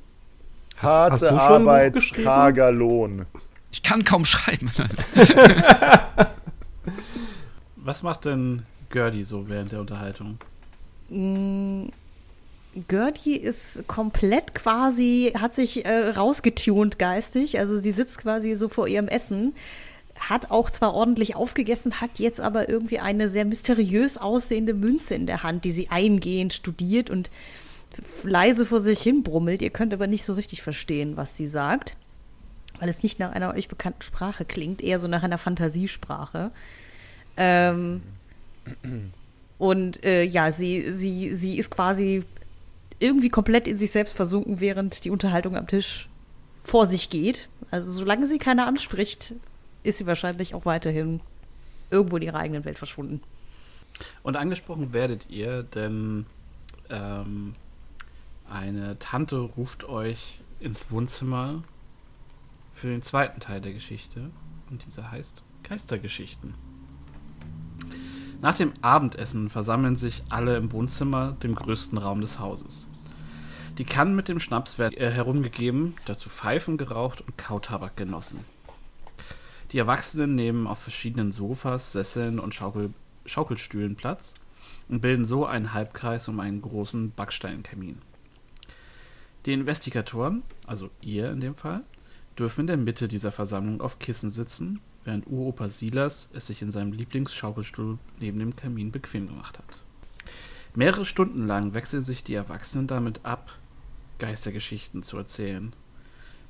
Harte 0.77 1.13
hast 1.13 1.23
du 1.23 1.27
schon 1.27 1.67
ein 1.67 1.91
Buch 1.91 2.01
Arbeit, 2.01 2.13
karger 2.23 2.71
Lohn. 2.71 3.25
Ich 3.71 3.83
kann 3.83 4.03
kaum 4.03 4.25
schreiben. 4.25 4.71
Was 7.75 8.03
macht 8.03 8.25
denn 8.25 8.63
Gertie 8.89 9.23
so 9.23 9.49
während 9.49 9.71
der 9.71 9.79
Unterhaltung? 9.79 10.39
Mm, 11.09 11.85
Gertie 12.87 13.37
ist 13.37 13.87
komplett 13.87 14.53
quasi, 14.53 15.33
hat 15.37 15.55
sich 15.55 15.85
äh, 15.85 16.09
rausgetunt 16.09 16.99
geistig. 16.99 17.59
Also 17.59 17.79
sie 17.79 17.91
sitzt 17.91 18.19
quasi 18.19 18.55
so 18.55 18.69
vor 18.69 18.87
ihrem 18.87 19.07
Essen, 19.07 19.53
hat 20.19 20.51
auch 20.51 20.69
zwar 20.69 20.93
ordentlich 20.93 21.35
aufgegessen, 21.35 22.01
hat 22.01 22.19
jetzt 22.19 22.39
aber 22.39 22.69
irgendwie 22.69 22.99
eine 22.99 23.29
sehr 23.29 23.45
mysteriös 23.45 24.17
aussehende 24.17 24.73
Münze 24.73 25.15
in 25.15 25.25
der 25.25 25.43
Hand, 25.43 25.65
die 25.65 25.71
sie 25.71 25.89
eingehend 25.89 26.53
studiert 26.53 27.09
und 27.09 27.29
leise 28.23 28.65
vor 28.65 28.79
sich 28.79 29.01
hin 29.01 29.23
brummelt. 29.23 29.61
Ihr 29.61 29.69
könnt 29.69 29.93
aber 29.93 30.07
nicht 30.07 30.25
so 30.25 30.33
richtig 30.33 30.61
verstehen, 30.61 31.17
was 31.17 31.37
sie 31.37 31.47
sagt, 31.47 31.95
weil 32.79 32.89
es 32.89 33.03
nicht 33.03 33.19
nach 33.19 33.31
einer 33.31 33.53
euch 33.53 33.67
bekannten 33.67 34.01
Sprache 34.01 34.45
klingt, 34.45 34.81
eher 34.81 34.99
so 34.99 35.07
nach 35.07 35.23
einer 35.23 35.37
Fantasiesprache. 35.37 36.51
Ähm, 37.35 38.01
und 39.57 40.03
äh, 40.03 40.23
ja, 40.23 40.51
sie, 40.51 40.93
sie, 40.93 41.35
sie 41.35 41.57
ist 41.57 41.71
quasi 41.71 42.23
irgendwie 42.99 43.29
komplett 43.29 43.67
in 43.67 43.77
sich 43.77 43.91
selbst 43.91 44.15
versunken, 44.15 44.59
während 44.59 45.05
die 45.05 45.11
Unterhaltung 45.11 45.55
am 45.55 45.67
Tisch 45.67 46.09
vor 46.63 46.85
sich 46.85 47.09
geht. 47.09 47.47
Also 47.71 47.91
solange 47.91 48.27
sie 48.27 48.37
keiner 48.37 48.67
anspricht, 48.67 49.35
ist 49.83 49.99
sie 49.99 50.07
wahrscheinlich 50.07 50.53
auch 50.55 50.65
weiterhin 50.65 51.21
irgendwo 51.89 52.17
in 52.17 52.23
ihrer 52.23 52.39
eigenen 52.39 52.65
Welt 52.65 52.77
verschwunden. 52.77 53.21
Und 54.23 54.35
angesprochen 54.35 54.93
werdet 54.93 55.29
ihr, 55.29 55.63
denn 55.63 56.25
ähm, 56.89 57.55
eine 58.49 58.97
Tante 58.99 59.37
ruft 59.37 59.83
euch 59.85 60.39
ins 60.59 60.89
Wohnzimmer 60.91 61.63
für 62.73 62.87
den 62.87 63.01
zweiten 63.01 63.39
Teil 63.39 63.61
der 63.61 63.73
Geschichte. 63.73 64.29
Und 64.69 64.85
dieser 64.85 65.11
heißt 65.11 65.43
Geistergeschichten. 65.63 66.53
Nach 68.41 68.55
dem 68.55 68.73
Abendessen 68.81 69.49
versammeln 69.49 69.95
sich 69.95 70.23
alle 70.29 70.57
im 70.57 70.71
Wohnzimmer, 70.71 71.35
dem 71.43 71.55
größten 71.55 71.97
Raum 71.97 72.21
des 72.21 72.39
Hauses. 72.39 72.87
Die 73.77 73.85
Kannen 73.85 74.15
mit 74.15 74.27
dem 74.27 74.39
Schnaps 74.39 74.77
werden 74.77 74.95
herumgegeben, 74.97 75.95
dazu 76.05 76.29
Pfeifen 76.29 76.77
geraucht 76.77 77.21
und 77.21 77.37
Kautabak 77.37 77.95
genossen. 77.95 78.39
Die 79.71 79.79
Erwachsenen 79.79 80.35
nehmen 80.35 80.67
auf 80.67 80.79
verschiedenen 80.79 81.31
Sofas, 81.31 81.91
Sesseln 81.91 82.39
und 82.39 82.55
Schaukel 82.55 82.93
Schaukelstühlen 83.25 83.95
Platz 83.95 84.33
und 84.87 85.01
bilden 85.01 85.25
so 85.25 85.45
einen 85.45 85.73
Halbkreis 85.73 86.27
um 86.29 86.39
einen 86.39 86.61
großen 86.61 87.11
Backsteinkamin. 87.11 88.01
Die 89.45 89.53
Investigatoren, 89.53 90.43
also 90.65 90.89
ihr 91.01 91.31
in 91.31 91.39
dem 91.39 91.55
Fall, 91.55 91.83
dürfen 92.37 92.61
in 92.61 92.67
der 92.67 92.77
Mitte 92.77 93.07
dieser 93.07 93.31
Versammlung 93.31 93.81
auf 93.81 93.99
Kissen 93.99 94.29
sitzen, 94.29 94.79
während 95.03 95.27
Uropa 95.27 95.69
Silas 95.69 96.27
es 96.33 96.47
sich 96.47 96.61
in 96.61 96.71
seinem 96.71 96.91
Lieblingsschaukelstuhl 96.91 97.97
neben 98.19 98.39
dem 98.39 98.55
Kamin 98.55 98.91
bequem 98.91 99.27
gemacht 99.27 99.57
hat. 99.57 99.83
Mehrere 100.75 101.05
Stunden 101.05 101.47
lang 101.47 101.73
wechseln 101.73 102.03
sich 102.03 102.23
die 102.23 102.35
Erwachsenen 102.35 102.87
damit 102.87 103.21
ab, 103.23 103.57
Geistergeschichten 104.19 105.01
zu 105.01 105.17
erzählen. 105.17 105.73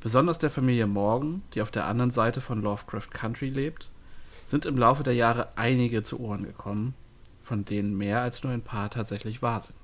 Besonders 0.01 0.39
der 0.39 0.49
Familie 0.49 0.87
Morgan, 0.87 1.43
die 1.53 1.61
auf 1.61 1.71
der 1.71 1.85
anderen 1.85 2.11
Seite 2.11 2.41
von 2.41 2.61
Lovecraft 2.61 3.09
Country 3.11 3.49
lebt, 3.49 3.91
sind 4.45 4.65
im 4.65 4.77
Laufe 4.77 5.03
der 5.03 5.13
Jahre 5.13 5.49
einige 5.55 6.03
zu 6.03 6.19
Ohren 6.19 6.43
gekommen, 6.43 6.93
von 7.41 7.65
denen 7.65 7.97
mehr 7.97 8.21
als 8.21 8.43
nur 8.43 8.51
ein 8.51 8.61
paar 8.61 8.89
tatsächlich 8.89 9.41
wahr 9.41 9.61
sind. 9.61 9.77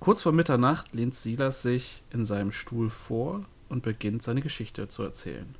Kurz 0.00 0.22
vor 0.22 0.32
Mitternacht 0.32 0.94
lehnt 0.94 1.14
Silas 1.14 1.60
sich 1.60 2.02
in 2.10 2.24
seinem 2.24 2.52
Stuhl 2.52 2.88
vor 2.88 3.44
und 3.68 3.82
beginnt 3.82 4.22
seine 4.22 4.40
Geschichte 4.40 4.88
zu 4.88 5.02
erzählen. 5.02 5.54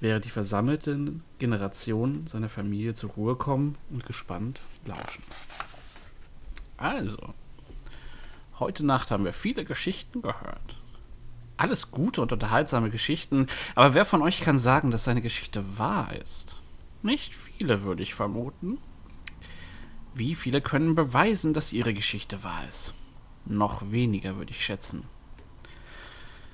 Während 0.00 0.24
die 0.24 0.30
versammelten 0.30 1.22
Generationen 1.38 2.26
seiner 2.26 2.48
Familie 2.48 2.94
zur 2.94 3.10
Ruhe 3.10 3.36
kommen 3.36 3.78
und 3.90 4.04
gespannt 4.04 4.58
lauschen. 4.84 5.22
Also, 6.76 7.34
heute 8.58 8.84
Nacht 8.84 9.12
haben 9.12 9.24
wir 9.24 9.32
viele 9.32 9.64
Geschichten 9.64 10.20
gehört. 10.20 10.76
Alles 11.56 11.92
gute 11.92 12.20
und 12.20 12.32
unterhaltsame 12.32 12.90
Geschichten, 12.90 13.46
aber 13.76 13.94
wer 13.94 14.04
von 14.04 14.22
euch 14.22 14.40
kann 14.40 14.58
sagen, 14.58 14.90
dass 14.90 15.04
seine 15.04 15.22
Geschichte 15.22 15.78
wahr 15.78 16.12
ist? 16.20 16.60
Nicht 17.02 17.36
viele, 17.36 17.84
würde 17.84 18.02
ich 18.02 18.14
vermuten. 18.14 18.78
Wie 20.14 20.34
viele 20.34 20.60
können 20.60 20.94
beweisen, 20.94 21.54
dass 21.54 21.72
ihre 21.72 21.94
Geschichte 21.94 22.44
wahr 22.44 22.66
ist? 22.68 22.92
Noch 23.46 23.90
weniger, 23.90 24.36
würde 24.36 24.50
ich 24.50 24.64
schätzen. 24.64 25.04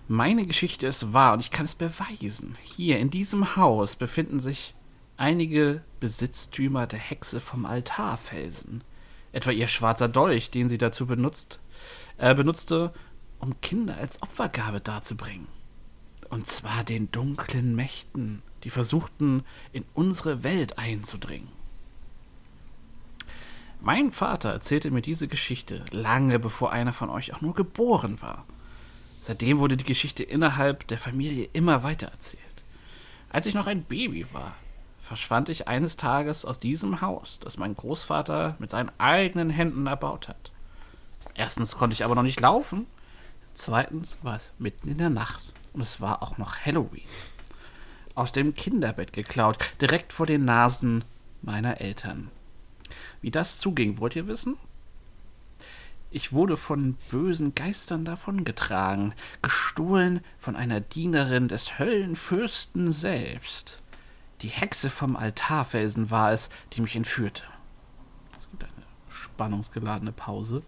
Meine 0.06 0.46
Geschichte 0.46 0.86
ist 0.86 1.12
wahr 1.12 1.34
und 1.34 1.40
ich 1.40 1.50
kann 1.50 1.66
es 1.66 1.74
beweisen. 1.74 2.56
Hier 2.62 2.98
in 2.98 3.10
diesem 3.10 3.56
Haus 3.56 3.96
befinden 3.96 4.40
sich 4.40 4.74
einige 5.16 5.82
Besitztümer 6.00 6.86
der 6.86 7.00
Hexe 7.00 7.40
vom 7.40 7.66
Altarfelsen. 7.66 8.84
Etwa 9.32 9.50
ihr 9.50 9.68
schwarzer 9.68 10.08
Dolch, 10.08 10.50
den 10.50 10.68
sie 10.68 10.78
dazu 10.78 11.06
benutzt, 11.06 11.60
äh, 12.16 12.34
benutzte, 12.34 12.94
um 13.40 13.60
Kinder 13.60 13.96
als 13.96 14.22
Opfergabe 14.22 14.80
darzubringen. 14.80 15.48
Und 16.30 16.46
zwar 16.46 16.84
den 16.84 17.10
dunklen 17.10 17.74
Mächten, 17.74 18.42
die 18.64 18.70
versuchten, 18.70 19.44
in 19.72 19.84
unsere 19.94 20.42
Welt 20.42 20.78
einzudringen. 20.78 21.57
Mein 23.80 24.10
Vater 24.10 24.50
erzählte 24.50 24.90
mir 24.90 25.02
diese 25.02 25.28
Geschichte 25.28 25.84
lange 25.92 26.38
bevor 26.38 26.72
einer 26.72 26.92
von 26.92 27.10
euch 27.10 27.32
auch 27.32 27.40
nur 27.40 27.54
geboren 27.54 28.20
war. 28.20 28.44
Seitdem 29.22 29.58
wurde 29.58 29.76
die 29.76 29.84
Geschichte 29.84 30.24
innerhalb 30.24 30.86
der 30.88 30.98
Familie 30.98 31.48
immer 31.52 31.82
weiter 31.82 32.08
erzählt. 32.08 32.42
Als 33.30 33.46
ich 33.46 33.54
noch 33.54 33.66
ein 33.66 33.84
Baby 33.84 34.32
war, 34.32 34.54
verschwand 34.98 35.48
ich 35.48 35.68
eines 35.68 35.96
Tages 35.96 36.44
aus 36.44 36.58
diesem 36.58 37.00
Haus, 37.00 37.38
das 37.40 37.56
mein 37.56 37.76
Großvater 37.76 38.56
mit 38.58 38.70
seinen 38.70 38.90
eigenen 38.98 39.50
Händen 39.50 39.86
erbaut 39.86 40.28
hat. 40.28 40.50
Erstens 41.34 41.76
konnte 41.76 41.94
ich 41.94 42.04
aber 42.04 42.16
noch 42.16 42.22
nicht 42.22 42.40
laufen, 42.40 42.86
zweitens 43.54 44.18
war 44.22 44.36
es 44.36 44.52
mitten 44.58 44.88
in 44.88 44.98
der 44.98 45.10
Nacht 45.10 45.52
und 45.72 45.82
es 45.82 46.00
war 46.00 46.22
auch 46.22 46.36
noch 46.36 46.56
Halloween. 46.56 47.06
Aus 48.16 48.32
dem 48.32 48.54
Kinderbett 48.54 49.12
geklaut, 49.12 49.58
direkt 49.80 50.12
vor 50.12 50.26
den 50.26 50.44
Nasen 50.44 51.04
meiner 51.42 51.80
Eltern. 51.80 52.30
Wie 53.20 53.30
das 53.30 53.58
zuging, 53.58 53.98
wollt 53.98 54.16
ihr 54.16 54.26
wissen? 54.26 54.56
Ich 56.10 56.32
wurde 56.32 56.56
von 56.56 56.96
bösen 57.10 57.54
Geistern 57.54 58.04
davongetragen, 58.06 59.12
gestohlen 59.42 60.20
von 60.38 60.56
einer 60.56 60.80
Dienerin 60.80 61.48
des 61.48 61.78
Höllenfürsten 61.78 62.92
selbst. 62.92 63.82
Die 64.40 64.48
Hexe 64.48 64.88
vom 64.88 65.16
Altarfelsen 65.16 66.10
war 66.10 66.32
es, 66.32 66.48
die 66.72 66.80
mich 66.80 66.96
entführte. 66.96 67.42
Es 68.38 68.48
gibt 68.48 68.64
eine 68.64 68.72
spannungsgeladene 69.10 70.12
Pause. 70.12 70.62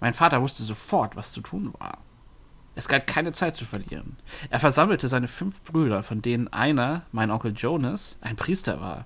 Mein 0.00 0.14
Vater 0.14 0.40
wusste 0.42 0.64
sofort, 0.64 1.14
was 1.14 1.32
zu 1.32 1.40
tun 1.40 1.72
war. 1.78 1.98
Es 2.74 2.88
galt 2.88 3.06
keine 3.06 3.32
Zeit 3.32 3.54
zu 3.54 3.64
verlieren. 3.64 4.16
Er 4.48 4.58
versammelte 4.58 5.08
seine 5.08 5.28
fünf 5.28 5.62
Brüder, 5.62 6.02
von 6.02 6.22
denen 6.22 6.48
einer, 6.48 7.02
mein 7.12 7.30
Onkel 7.30 7.52
Jonas, 7.52 8.16
ein 8.22 8.36
Priester 8.36 8.80
war. 8.80 9.04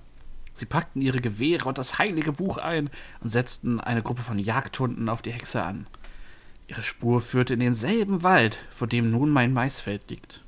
Sie 0.55 0.65
packten 0.65 1.01
ihre 1.01 1.19
Gewehre 1.19 1.67
und 1.67 1.77
das 1.77 1.99
heilige 1.99 2.31
Buch 2.31 2.57
ein 2.57 2.89
und 3.19 3.27
setzten 3.27 3.81
eine 3.81 4.01
Gruppe 4.01 4.21
von 4.21 4.39
Jagdhunden 4.39 5.09
auf 5.09 5.21
die 5.21 5.33
Hexe 5.33 5.61
an. 5.61 5.85
Ihre 6.69 6.81
Spur 6.81 7.19
führte 7.19 7.53
in 7.53 7.59
denselben 7.59 8.23
Wald, 8.23 8.63
vor 8.71 8.87
dem 8.87 9.11
nun 9.11 9.29
mein 9.29 9.51
Maisfeld 9.51 10.09
liegt. 10.09 10.45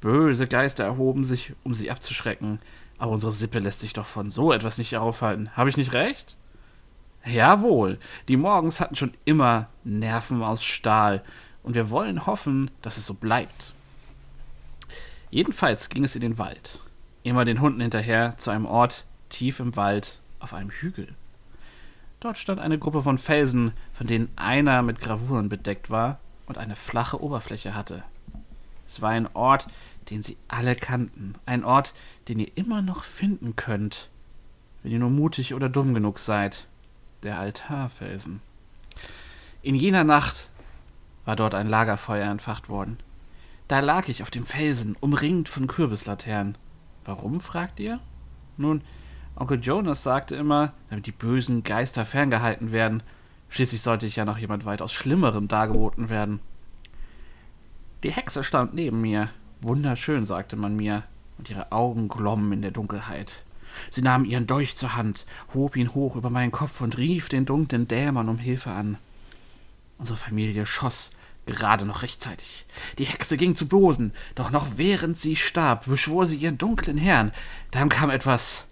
Böse 0.00 0.46
Geister 0.46 0.84
erhoben 0.84 1.24
sich, 1.24 1.52
um 1.64 1.74
sie 1.74 1.90
abzuschrecken, 1.90 2.60
aber 2.96 3.10
unsere 3.10 3.32
Sippe 3.32 3.58
lässt 3.58 3.80
sich 3.80 3.92
doch 3.92 4.06
von 4.06 4.30
so 4.30 4.52
etwas 4.52 4.78
nicht 4.78 4.96
aufhalten. 4.96 5.50
Habe 5.56 5.68
ich 5.68 5.76
nicht 5.76 5.92
recht? 5.92 6.36
Jawohl, 7.24 7.98
die 8.28 8.36
Morgens 8.36 8.78
hatten 8.78 8.94
schon 8.94 9.14
immer 9.24 9.68
Nerven 9.82 10.44
aus 10.44 10.62
Stahl, 10.62 11.24
und 11.64 11.74
wir 11.74 11.90
wollen 11.90 12.26
hoffen, 12.26 12.70
dass 12.82 12.98
es 12.98 13.06
so 13.06 13.14
bleibt. 13.14 13.72
Jedenfalls 15.30 15.88
ging 15.88 16.04
es 16.04 16.14
in 16.14 16.20
den 16.20 16.38
Wald 16.38 16.80
immer 17.22 17.44
den 17.44 17.60
Hunden 17.60 17.80
hinterher 17.80 18.36
zu 18.38 18.50
einem 18.50 18.66
Ort 18.66 19.04
tief 19.28 19.60
im 19.60 19.76
Wald 19.76 20.20
auf 20.40 20.54
einem 20.54 20.70
Hügel. 20.70 21.14
Dort 22.20 22.38
stand 22.38 22.60
eine 22.60 22.78
Gruppe 22.78 23.02
von 23.02 23.18
Felsen, 23.18 23.72
von 23.92 24.06
denen 24.06 24.30
einer 24.36 24.82
mit 24.82 25.00
Gravuren 25.00 25.48
bedeckt 25.48 25.90
war 25.90 26.20
und 26.46 26.58
eine 26.58 26.76
flache 26.76 27.20
Oberfläche 27.20 27.74
hatte. 27.74 28.04
Es 28.86 29.00
war 29.00 29.10
ein 29.10 29.28
Ort, 29.34 29.68
den 30.10 30.22
sie 30.22 30.36
alle 30.48 30.76
kannten, 30.76 31.34
ein 31.46 31.64
Ort, 31.64 31.94
den 32.28 32.38
ihr 32.38 32.50
immer 32.56 32.82
noch 32.82 33.04
finden 33.04 33.56
könnt, 33.56 34.08
wenn 34.82 34.92
ihr 34.92 34.98
nur 34.98 35.10
mutig 35.10 35.54
oder 35.54 35.68
dumm 35.68 35.94
genug 35.94 36.18
seid, 36.18 36.66
der 37.22 37.38
Altarfelsen. 37.38 38.40
In 39.62 39.74
jener 39.74 40.04
Nacht 40.04 40.48
war 41.24 41.36
dort 41.36 41.54
ein 41.54 41.68
Lagerfeuer 41.68 42.30
entfacht 42.30 42.68
worden. 42.68 42.98
Da 43.68 43.80
lag 43.80 44.08
ich 44.08 44.22
auf 44.22 44.30
dem 44.30 44.44
Felsen, 44.44 44.96
umringt 45.00 45.48
von 45.48 45.68
Kürbislaternen. 45.68 46.58
Warum, 47.04 47.40
fragt 47.40 47.80
ihr? 47.80 48.00
Nun, 48.56 48.82
Onkel 49.34 49.60
Jonas 49.60 50.02
sagte 50.02 50.36
immer, 50.36 50.72
damit 50.90 51.06
die 51.06 51.12
bösen 51.12 51.62
Geister 51.62 52.04
ferngehalten 52.04 52.70
werden. 52.70 53.02
Schließlich 53.48 53.82
sollte 53.82 54.06
ich 54.06 54.16
ja 54.16 54.24
noch 54.24 54.38
jemand 54.38 54.64
weitaus 54.64 54.92
Schlimmerem 54.92 55.48
dargeboten 55.48 56.10
werden. 56.10 56.40
Die 58.02 58.12
Hexe 58.12 58.44
stand 58.44 58.74
neben 58.74 59.00
mir. 59.00 59.28
Wunderschön, 59.60 60.26
sagte 60.26 60.56
man 60.56 60.74
mir, 60.74 61.04
und 61.38 61.50
ihre 61.50 61.70
Augen 61.72 62.08
glommen 62.08 62.52
in 62.52 62.62
der 62.62 62.72
Dunkelheit. 62.72 63.42
Sie 63.90 64.02
nahm 64.02 64.24
ihren 64.24 64.46
Dolch 64.46 64.76
zur 64.76 64.96
Hand, 64.96 65.24
hob 65.54 65.76
ihn 65.76 65.94
hoch 65.94 66.16
über 66.16 66.30
meinen 66.30 66.52
Kopf 66.52 66.80
und 66.80 66.98
rief 66.98 67.28
den 67.28 67.46
dunklen 67.46 67.88
Dämon 67.88 68.28
um 68.28 68.38
Hilfe 68.38 68.70
an. 68.70 68.98
Unsere 69.98 70.18
Familie 70.18 70.66
schoss 70.66 71.10
Gerade 71.46 71.84
noch 71.84 72.02
rechtzeitig. 72.02 72.66
Die 72.98 73.04
Hexe 73.04 73.36
ging 73.36 73.56
zu 73.56 73.66
Boden, 73.66 74.12
doch 74.36 74.50
noch 74.50 74.76
während 74.76 75.18
sie 75.18 75.34
starb, 75.34 75.86
beschwor 75.86 76.24
sie 76.26 76.36
ihren 76.36 76.58
dunklen 76.58 76.96
Herrn. 76.96 77.32
Dann 77.72 77.88
kam 77.88 78.10
etwas. 78.10 78.66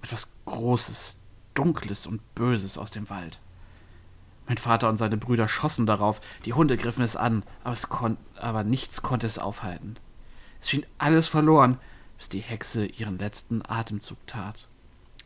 etwas 0.00 0.28
Großes, 0.46 1.16
Dunkles 1.52 2.06
und 2.06 2.34
Böses 2.34 2.78
aus 2.78 2.90
dem 2.90 3.10
Wald. 3.10 3.38
Mein 4.46 4.58
Vater 4.58 4.88
und 4.88 4.98
seine 4.98 5.16
Brüder 5.16 5.48
schossen 5.48 5.86
darauf, 5.86 6.20
die 6.44 6.52
Hunde 6.52 6.76
griffen 6.76 7.02
es 7.02 7.16
an, 7.16 7.44
aber, 7.62 7.72
es 7.72 7.88
aber 8.36 8.64
nichts 8.64 9.02
konnte 9.02 9.26
es 9.26 9.38
aufhalten. 9.38 9.96
Es 10.60 10.70
schien 10.70 10.86
alles 10.98 11.28
verloren, 11.28 11.78
bis 12.18 12.28
die 12.28 12.40
Hexe 12.40 12.86
ihren 12.86 13.18
letzten 13.18 13.62
Atemzug 13.66 14.18
tat. 14.26 14.68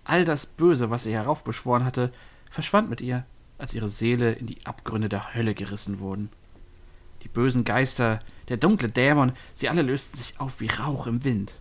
All 0.04 0.24
das 0.24 0.46
Böse, 0.46 0.90
was 0.90 1.02
sie 1.04 1.12
heraufbeschworen 1.12 1.84
hatte, 1.84 2.12
verschwand 2.50 2.90
mit 2.90 3.00
ihr 3.00 3.24
als 3.58 3.74
ihre 3.74 3.88
Seele 3.88 4.32
in 4.32 4.46
die 4.46 4.64
Abgründe 4.66 5.08
der 5.08 5.34
Hölle 5.34 5.54
gerissen 5.54 5.98
wurden. 5.98 6.30
Die 7.22 7.28
bösen 7.28 7.64
Geister, 7.64 8.20
der 8.48 8.56
dunkle 8.56 8.88
Dämon, 8.88 9.32
sie 9.54 9.68
alle 9.68 9.82
lösten 9.82 10.16
sich 10.16 10.38
auf 10.40 10.60
wie 10.60 10.68
Rauch 10.68 11.06
im 11.06 11.24
Wind. 11.24 11.56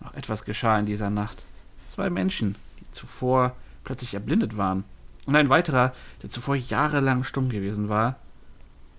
Noch 0.00 0.14
etwas 0.14 0.44
geschah 0.44 0.78
in 0.78 0.86
dieser 0.86 1.10
Nacht. 1.10 1.44
Zwei 1.88 2.10
Menschen, 2.10 2.54
die 2.80 2.90
zuvor 2.92 3.56
plötzlich 3.84 4.14
erblindet 4.14 4.56
waren, 4.56 4.84
und 5.26 5.34
ein 5.34 5.48
weiterer, 5.48 5.92
der 6.22 6.30
zuvor 6.30 6.54
jahrelang 6.54 7.24
stumm 7.24 7.48
gewesen 7.48 7.88
war, 7.88 8.16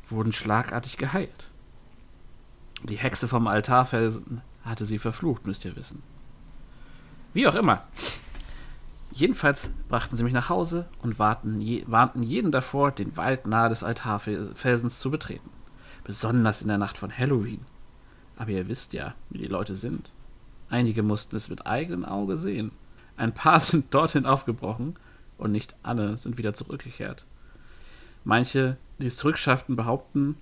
wurden 0.07 0.33
schlagartig 0.33 0.97
geheilt. 0.97 1.49
Die 2.83 2.97
Hexe 2.97 3.27
vom 3.27 3.47
Altarfelsen 3.47 4.41
hatte 4.63 4.85
sie 4.85 4.99
verflucht, 4.99 5.47
müsst 5.47 5.63
ihr 5.65 5.75
wissen. 5.75 6.03
Wie 7.33 7.47
auch 7.47 7.55
immer, 7.55 7.83
Jedenfalls 9.17 9.71
brachten 9.89 10.15
sie 10.15 10.23
mich 10.23 10.31
nach 10.31 10.49
Hause 10.49 10.85
und 11.01 11.17
warnten, 11.17 11.59
je, 11.59 11.83
warnten 11.87 12.21
jeden 12.21 12.51
davor, 12.51 12.91
den 12.91 13.17
Wald 13.17 13.47
nahe 13.47 13.67
des 13.67 13.83
Altarfelsens 13.83 14.99
zu 14.99 15.09
betreten. 15.09 15.49
Besonders 16.03 16.61
in 16.61 16.67
der 16.67 16.77
Nacht 16.77 16.99
von 16.99 17.11
Halloween. 17.11 17.65
Aber 18.35 18.51
ihr 18.51 18.67
wisst 18.67 18.93
ja, 18.93 19.15
wie 19.31 19.39
die 19.39 19.47
Leute 19.47 19.73
sind. 19.73 20.11
Einige 20.69 21.01
mussten 21.01 21.35
es 21.35 21.49
mit 21.49 21.65
eigenem 21.65 22.05
Auge 22.05 22.37
sehen. 22.37 22.69
Ein 23.15 23.33
paar 23.33 23.59
sind 23.59 23.91
dorthin 23.91 24.27
aufgebrochen 24.27 24.97
und 25.39 25.51
nicht 25.51 25.75
alle 25.81 26.19
sind 26.19 26.37
wieder 26.37 26.53
zurückgekehrt. 26.53 27.25
Manche, 28.23 28.77
die 28.99 29.07
es 29.07 29.17
zurückschafften, 29.17 29.75
behaupten, 29.75 30.37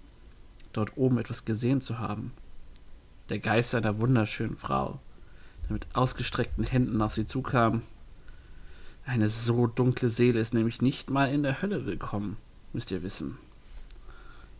dort 0.73 0.97
oben 0.97 1.17
etwas 1.17 1.45
gesehen 1.45 1.79
zu 1.79 1.99
haben. 1.99 2.33
Der 3.29 3.39
Geist 3.39 3.73
einer 3.73 4.01
wunderschönen 4.01 4.57
Frau, 4.57 4.99
der 5.63 5.71
mit 5.71 5.87
ausgestreckten 5.93 6.65
Händen 6.65 7.01
auf 7.01 7.13
sie 7.13 7.25
zukam. 7.25 7.83
Eine 9.07 9.29
so 9.29 9.67
dunkle 9.67 10.09
Seele 10.09 10.39
ist 10.39 10.55
nämlich 10.55 10.81
nicht 10.81 11.11
mal 11.11 11.31
in 11.31 11.43
der 11.43 11.61
Hölle 11.61 11.85
willkommen, 11.85 12.37
müsst 12.73 12.89
ihr 12.89 13.03
wissen. 13.03 13.37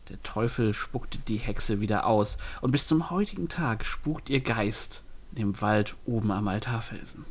Der 0.09 0.21
Teufel 0.21 0.75
spuckte 0.75 1.17
die 1.17 1.37
Hexe 1.37 1.81
wieder 1.81 2.05
aus, 2.05 2.37
und 2.61 2.69
bis 2.71 2.85
zum 2.85 3.09
heutigen 3.09 3.49
Tag 3.49 3.83
spukt 3.85 4.29
ihr 4.29 4.41
Geist 4.41 5.01
in 5.31 5.37
dem 5.37 5.61
Wald 5.61 5.95
oben 6.05 6.31
am 6.31 6.47
Altarfelsen. 6.47 7.25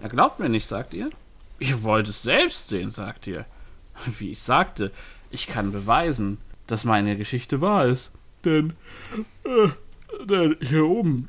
Er 0.00 0.08
glaubt 0.08 0.40
mir 0.40 0.48
nicht, 0.48 0.66
sagt 0.66 0.94
ihr? 0.94 1.10
Ihr 1.58 1.82
wollt 1.82 2.08
es 2.08 2.22
selbst 2.22 2.68
sehen, 2.68 2.90
sagt 2.90 3.26
ihr. 3.26 3.44
Wie 4.18 4.32
ich 4.32 4.42
sagte, 4.42 4.92
ich 5.30 5.46
kann 5.46 5.70
beweisen, 5.70 6.38
dass 6.66 6.84
meine 6.84 7.18
Geschichte 7.18 7.60
wahr 7.60 7.84
ist. 7.84 8.10
Denn, 8.42 8.72
äh, 9.44 9.68
denn 10.24 10.56
hier 10.60 10.86
oben, 10.86 11.28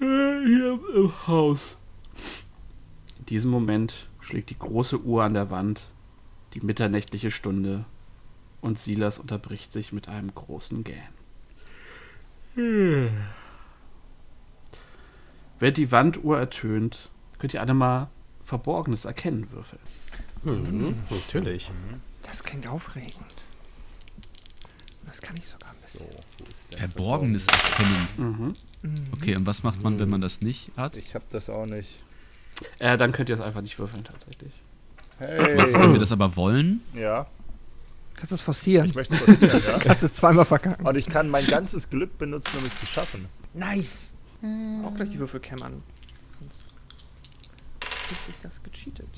äh, 0.00 0.44
hier 0.46 0.80
im 0.94 1.12
Haus. 1.26 1.77
In 3.28 3.34
diesem 3.34 3.50
Moment 3.50 4.08
schlägt 4.20 4.48
die 4.48 4.58
große 4.58 5.02
Uhr 5.02 5.22
an 5.22 5.34
der 5.34 5.50
Wand 5.50 5.90
die 6.54 6.60
mitternächtliche 6.60 7.30
Stunde 7.30 7.84
und 8.62 8.78
Silas 8.78 9.18
unterbricht 9.18 9.70
sich 9.70 9.92
mit 9.92 10.08
einem 10.08 10.34
großen 10.34 10.82
Gähn. 10.82 10.96
Wenn 15.58 15.74
die 15.74 15.92
Wanduhr 15.92 16.38
ertönt, 16.38 17.10
könnt 17.38 17.52
ihr 17.52 17.60
alle 17.60 17.74
mal 17.74 18.08
Verborgenes 18.44 19.04
erkennen 19.04 19.48
würfeln. 19.50 19.82
Mhm, 20.44 20.98
natürlich. 21.10 21.70
Das 22.22 22.42
klingt 22.42 22.66
aufregend. 22.66 23.44
Das 25.04 25.20
kann 25.20 25.36
ich 25.36 25.46
sogar 25.46 25.68
ein 25.68 25.76
bisschen. 25.82 26.06
So, 26.70 26.76
Verborgenes 26.78 27.46
erkennen. 27.46 28.08
Mhm. 28.16 28.54
Okay, 29.12 29.36
und 29.36 29.44
was 29.44 29.64
macht 29.64 29.82
man, 29.82 29.98
wenn 29.98 30.08
man 30.08 30.22
das 30.22 30.40
nicht 30.40 30.70
hat? 30.78 30.96
Ich 30.96 31.14
hab 31.14 31.28
das 31.28 31.50
auch 31.50 31.66
nicht. 31.66 32.07
Äh, 32.78 32.96
dann 32.98 33.12
könnt 33.12 33.28
ihr 33.28 33.34
es 33.34 33.40
einfach 33.40 33.60
nicht 33.62 33.78
würfeln, 33.78 34.04
tatsächlich. 34.04 34.52
Was, 35.18 35.28
Hey. 35.28 35.74
wenn 35.74 35.92
wir 35.92 36.00
das 36.00 36.12
aber 36.12 36.36
wollen? 36.36 36.80
Ja, 36.94 37.26
Kannst 38.14 38.30
du 38.32 38.34
es 38.36 38.40
forcieren? 38.42 38.86
ich 38.88 38.94
möchte 38.96 39.14
es 39.14 39.24
passieren, 39.24 39.62
ja. 39.66 39.78
Kannst 39.80 40.02
es 40.02 40.12
zweimal 40.12 40.44
verkacken. 40.44 40.84
Und 40.86 40.96
ich 40.96 41.06
kann 41.06 41.28
mein 41.28 41.46
ganzes 41.46 41.88
Glück 41.88 42.18
benutzen, 42.18 42.50
um 42.58 42.64
es 42.64 42.78
zu 42.80 42.86
schaffen. 42.86 43.26
Nice. 43.54 44.12
Auch 44.84 44.94
gleich 44.94 45.10
die 45.10 45.18
Würfelcam 45.20 45.62
an. 45.62 45.82
Sonst 48.08 48.22
ich 48.28 48.34
das 48.42 48.62
gecheatet. 48.62 49.08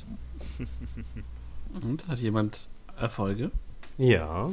Und 1.82 2.06
hat 2.08 2.18
jemand 2.18 2.66
Erfolge? 2.98 3.50
Ja. 3.98 4.50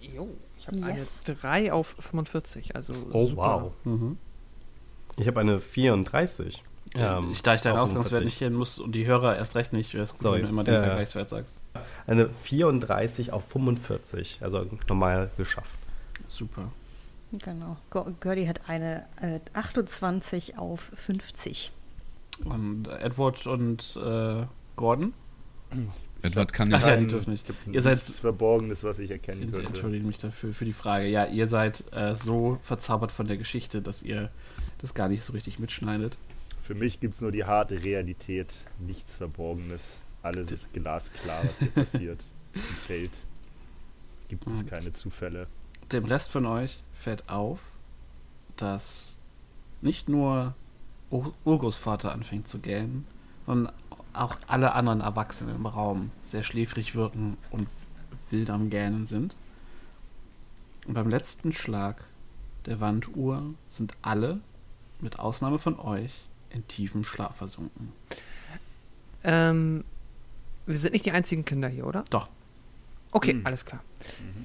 Jo, 0.00 0.28
ich 0.58 0.66
habe 0.66 0.78
Yes. 0.78 1.22
eine 1.26 1.36
3 1.36 1.72
auf 1.72 1.96
45, 2.00 2.74
also 2.76 2.94
Oh, 3.12 3.26
super. 3.28 3.62
wow. 3.62 3.72
Mhm. 3.84 4.18
Ich 5.16 5.26
habe 5.26 5.40
eine 5.40 5.60
34. 5.60 6.62
Ähm, 6.98 7.30
ich, 7.32 7.42
da 7.42 7.54
ich 7.54 7.60
deinen 7.62 7.76
Ausgangswert 7.78 8.22
45. 8.22 8.24
nicht 8.24 8.38
kennen 8.38 8.56
muss 8.56 8.78
und 8.78 8.92
die 8.92 9.06
Hörer 9.06 9.36
erst 9.36 9.54
recht 9.56 9.72
nicht, 9.72 9.94
wäre 9.94 10.04
es 10.04 10.12
gut, 10.12 10.20
Sorry. 10.22 10.38
wenn 10.38 10.44
du 10.46 10.48
immer 10.50 10.64
den 10.64 10.74
Äh, 10.74 10.80
Vergleichswert 10.80 11.28
sagst. 11.30 11.54
Eine 12.06 12.28
34 12.30 13.32
auf 13.32 13.44
45. 13.48 14.38
Also 14.40 14.66
normal 14.88 15.30
geschafft. 15.36 15.78
Super. 16.26 16.70
Genau. 17.32 17.76
Gertie 18.20 18.48
hat 18.48 18.60
eine 18.68 19.04
äh, 19.20 19.40
28 19.52 20.58
auf 20.58 20.90
50. 20.94 21.70
Und 22.44 22.86
Edward 22.88 23.46
und 23.46 23.98
äh, 24.02 24.44
Gordon? 24.76 25.12
Edward 26.22 26.52
kann 26.52 26.72
Ach 26.72 26.78
nicht. 26.78 26.86
ja, 26.88 26.96
die 26.96 27.06
dürfen 27.08 27.30
nicht. 27.32 27.44
Ihr 27.72 27.82
seid- 27.82 28.00
Verborgenes, 28.00 28.84
was 28.84 28.98
ich 29.00 29.10
erkennen 29.10 29.42
Ich 29.42 29.52
könnte. 29.52 29.66
entschuldige 29.66 30.06
mich 30.06 30.18
dafür 30.18 30.52
für 30.54 30.64
die 30.64 30.72
Frage. 30.72 31.06
Ja, 31.08 31.26
ihr 31.26 31.46
seid 31.46 31.84
äh, 31.92 32.14
so 32.14 32.56
verzaubert 32.60 33.10
von 33.12 33.26
der 33.26 33.36
Geschichte, 33.36 33.82
dass 33.82 34.02
ihr 34.02 34.30
das 34.78 34.94
gar 34.94 35.08
nicht 35.08 35.24
so 35.24 35.32
richtig 35.32 35.58
mitschneidet. 35.58 36.16
Für 36.66 36.74
mich 36.74 36.98
gibt 36.98 37.14
es 37.14 37.20
nur 37.20 37.30
die 37.30 37.44
harte 37.44 37.84
Realität, 37.84 38.52
nichts 38.80 39.18
Verborgenes. 39.18 40.00
Alles 40.24 40.50
ist 40.50 40.72
glasklar, 40.72 41.44
was 41.44 41.60
hier 41.60 41.70
passiert. 41.70 42.24
Im 42.54 42.60
Feld 42.60 43.12
gibt 44.26 44.48
es 44.48 44.66
keine 44.66 44.90
Zufälle. 44.90 45.46
Dem 45.92 46.06
Rest 46.06 46.32
von 46.32 46.44
euch 46.44 46.82
fällt 46.92 47.28
auf, 47.28 47.60
dass 48.56 49.16
nicht 49.80 50.08
nur 50.08 50.56
Ur- 51.10 51.34
Urgroßvater 51.44 52.10
anfängt 52.10 52.48
zu 52.48 52.58
gähnen, 52.58 53.06
sondern 53.46 53.72
auch 54.12 54.36
alle 54.48 54.72
anderen 54.72 55.02
Erwachsenen 55.02 55.54
im 55.54 55.66
Raum 55.66 56.10
sehr 56.24 56.42
schläfrig 56.42 56.96
wirken 56.96 57.36
und 57.52 57.68
wild 58.30 58.50
am 58.50 58.70
Gähnen 58.70 59.06
sind. 59.06 59.36
Und 60.84 60.94
beim 60.94 61.10
letzten 61.10 61.52
Schlag 61.52 62.02
der 62.64 62.80
Wanduhr 62.80 63.54
sind 63.68 63.92
alle, 64.02 64.40
mit 65.00 65.20
Ausnahme 65.20 65.60
von 65.60 65.78
euch, 65.78 66.10
in 66.50 66.66
tiefem 66.68 67.04
Schlaf 67.04 67.36
versunken. 67.36 67.92
Ähm, 69.24 69.84
wir 70.66 70.76
sind 70.78 70.92
nicht 70.92 71.04
die 71.06 71.12
einzigen 71.12 71.44
Kinder 71.44 71.68
hier, 71.68 71.86
oder? 71.86 72.04
Doch. 72.10 72.28
Okay, 73.12 73.32
Hm. 73.32 73.46
alles 73.46 73.64
klar. 73.64 73.82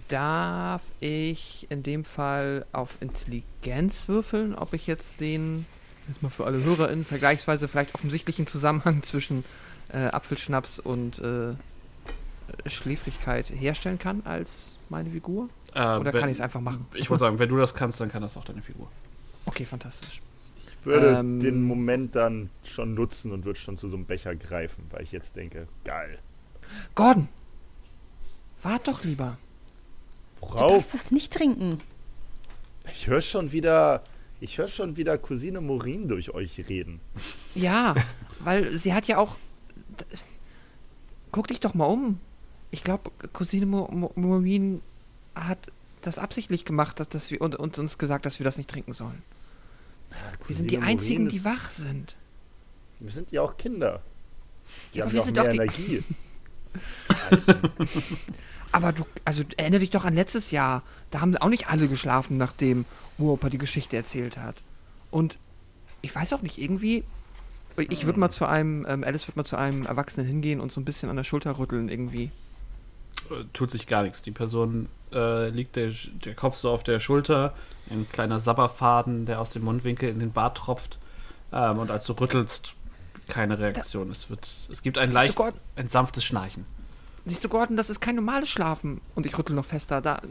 Darf 0.08 0.82
ich 1.00 1.68
in 1.70 1.84
dem 1.84 2.04
Fall 2.06 2.66
auf 2.72 2.98
Intelligenz 3.02 4.08
würfeln, 4.08 4.56
ob 4.56 4.74
ich 4.74 4.88
jetzt 4.88 5.20
den, 5.20 5.66
jetzt 6.08 6.22
mal 6.24 6.30
für 6.30 6.46
alle 6.46 6.64
HörerInnen, 6.64 7.06
vergleichsweise 7.06 7.68
vielleicht 7.68 7.96
offensichtlichen 7.96 8.48
Zusammenhang 8.48 9.04
zwischen 9.04 9.44
äh, 9.90 9.98
Apfelschnaps 10.08 10.80
und 10.80 11.20
äh, 11.20 11.54
Schläfrigkeit 12.68 13.50
herstellen 13.50 14.00
kann 14.00 14.22
als 14.26 14.78
meine 14.90 15.10
Figur? 15.10 15.50
Äh, 15.74 15.80
Oder 15.98 16.14
wenn- 16.14 16.22
kann 16.22 16.30
ich 16.30 16.38
es 16.38 16.42
einfach 16.42 16.62
machen? 16.62 16.86
Ich 16.94 17.10
würde 17.10 17.20
sagen, 17.20 17.40
wenn 17.40 17.50
du 17.50 17.58
das 17.58 17.74
kannst, 17.74 18.00
dann 18.00 18.12
kann 18.12 18.22
das 18.22 18.38
auch 18.38 18.46
deine 18.46 18.62
Figur. 18.62 18.88
Okay, 19.46 19.66
fantastisch. 19.66 20.22
Ich 20.82 20.86
würde 20.88 21.18
Ähm, 21.20 21.40
den 21.40 21.64
Moment 21.64 22.16
dann 22.16 22.50
schon 22.64 22.94
nutzen 22.96 23.32
und 23.32 23.46
würde 23.46 23.60
schon 23.60 23.78
zu 23.78 23.88
so 23.88 23.96
einem 23.96 24.06
Becher 24.06 24.36
greifen, 24.36 24.84
weil 24.90 25.04
ich 25.04 25.12
jetzt 25.12 25.36
denke, 25.36 25.68
geil. 25.86 26.18
Gordon! 26.96 27.28
Wart 28.62 28.88
doch 28.88 29.04
lieber. 29.04 29.38
Du 30.40 30.48
Worauf? 30.48 30.72
darfst 30.72 30.94
es 30.96 31.12
nicht 31.12 31.34
trinken. 31.34 31.78
Ich 32.92 33.08
höre 33.08 33.22
schon 33.22 33.52
wieder, 33.52 34.04
ich 34.40 34.58
höre 34.58 34.68
schon 34.68 34.98
wieder 34.98 35.18
Cousine 35.20 35.62
Morin 35.62 36.08
durch 36.08 36.32
euch 36.34 36.68
reden. 36.70 37.00
Ja, 37.54 37.96
weil 38.40 38.70
sie 38.70 38.94
hat 38.94 39.08
ja 39.08 39.18
auch. 39.18 39.36
Guck 41.34 41.48
dich 41.48 41.60
doch 41.60 41.74
mal 41.74 41.86
um. 41.86 42.18
Ich 42.72 42.82
glaube, 42.84 43.12
Cousine 43.34 43.66
Mo 43.66 43.90
Mo 43.92 44.12
Maureen 44.16 44.82
hat 45.36 45.70
das 46.02 46.18
absichtlich 46.18 46.64
gemacht, 46.64 47.02
dass 47.14 47.30
wir 47.30 47.42
und, 47.42 47.58
und 47.58 47.78
uns 47.78 47.98
gesagt, 47.98 48.26
dass 48.26 48.40
wir 48.40 48.46
das 48.46 48.58
nicht 48.58 48.70
trinken 48.70 48.94
sollen. 48.94 49.22
Wir 50.48 50.56
sind 50.56 50.72
die 50.72 50.76
Cousine 50.76 50.92
einzigen, 50.92 51.30
die 51.30 51.44
wach 51.46 51.70
sind. 51.70 52.16
Wir 53.00 53.12
sind 53.12 53.32
ja 53.32 53.42
auch 53.42 53.58
Kinder. 53.58 54.02
Die 54.94 55.00
Ja, 55.00 55.06
haben 55.06 55.14
wir 55.14 55.22
sind 55.22 55.36
mehr 55.36 55.44
doch 55.44 55.50
die- 55.52 55.58
Energie. 55.58 56.04
Aber 58.72 58.94
du, 58.94 59.06
also 59.26 59.44
erinnere 59.58 59.82
dich 59.82 59.90
doch 59.90 60.06
an 60.06 60.16
letztes 60.16 60.52
Jahr. 60.52 60.84
Da 61.10 61.20
haben 61.22 61.36
auch 61.38 61.50
nicht 61.50 61.68
alle 61.70 61.88
geschlafen, 61.88 62.38
nachdem 62.38 62.86
Uropa 63.18 63.50
die 63.50 63.58
Geschichte 63.58 63.98
erzählt 63.98 64.38
hat. 64.38 64.64
Und 65.10 65.38
ich 66.02 66.16
weiß 66.16 66.34
auch 66.34 66.42
nicht, 66.42 66.58
irgendwie. 66.58 67.04
Ich 67.78 68.06
würde 68.06 68.20
mal 68.20 68.30
zu 68.30 68.46
einem, 68.46 68.86
ähm, 68.88 69.04
Alice 69.04 69.28
wird 69.28 69.38
mal 69.38 69.44
zu 69.46 69.56
einem 69.58 69.86
Erwachsenen 69.86 70.28
hingehen 70.28 70.60
und 70.60 70.72
so 70.72 70.80
ein 70.82 70.86
bisschen 70.86 71.10
an 71.10 71.16
der 71.16 71.24
Schulter 71.24 71.58
rütteln 71.58 71.90
irgendwie. 71.90 72.32
Tut 73.54 73.72
sich 73.72 73.88
gar 73.88 74.04
nichts. 74.04 74.22
Die 74.22 74.32
Person 74.32 74.90
äh, 75.14 75.50
liegt 75.50 75.76
der, 75.76 75.92
der 76.26 76.36
Kopf 76.36 76.56
so 76.56 76.70
auf 76.70 76.84
der 76.84 77.00
Schulter, 77.00 77.54
ein 77.90 78.08
kleiner 78.12 78.40
Sabberfaden, 78.40 79.26
der 79.26 79.42
aus 79.42 79.52
dem 79.52 79.64
Mundwinkel 79.64 80.10
in 80.10 80.20
den 80.20 80.32
Bart 80.32 80.58
tropft. 80.58 81.00
Ähm, 81.52 81.80
und 81.80 81.92
als 81.92 82.06
du 82.06 82.14
rüttelst, 82.14 82.74
keine 83.28 83.60
Reaktion. 83.60 84.10
es, 84.12 84.30
wird, 84.30 84.50
es 84.70 84.82
gibt 84.82 84.98
ein 84.98 85.12
leicht, 85.12 85.36
Gordon? 85.36 85.60
ein 85.76 85.88
sanftes 85.88 86.24
Schnarchen. 86.24 86.66
Siehst 87.26 87.44
du, 87.44 87.50
Gordon, 87.50 87.78
das 87.78 87.90
ist 87.90 88.02
kein 88.02 88.16
normales 88.16 88.50
Schlafen. 88.50 89.02
Und 89.16 89.26
ich 89.26 89.38
rüttel 89.38 89.56
noch 89.56 89.66
fester. 89.66 90.02
Da, 90.02 90.22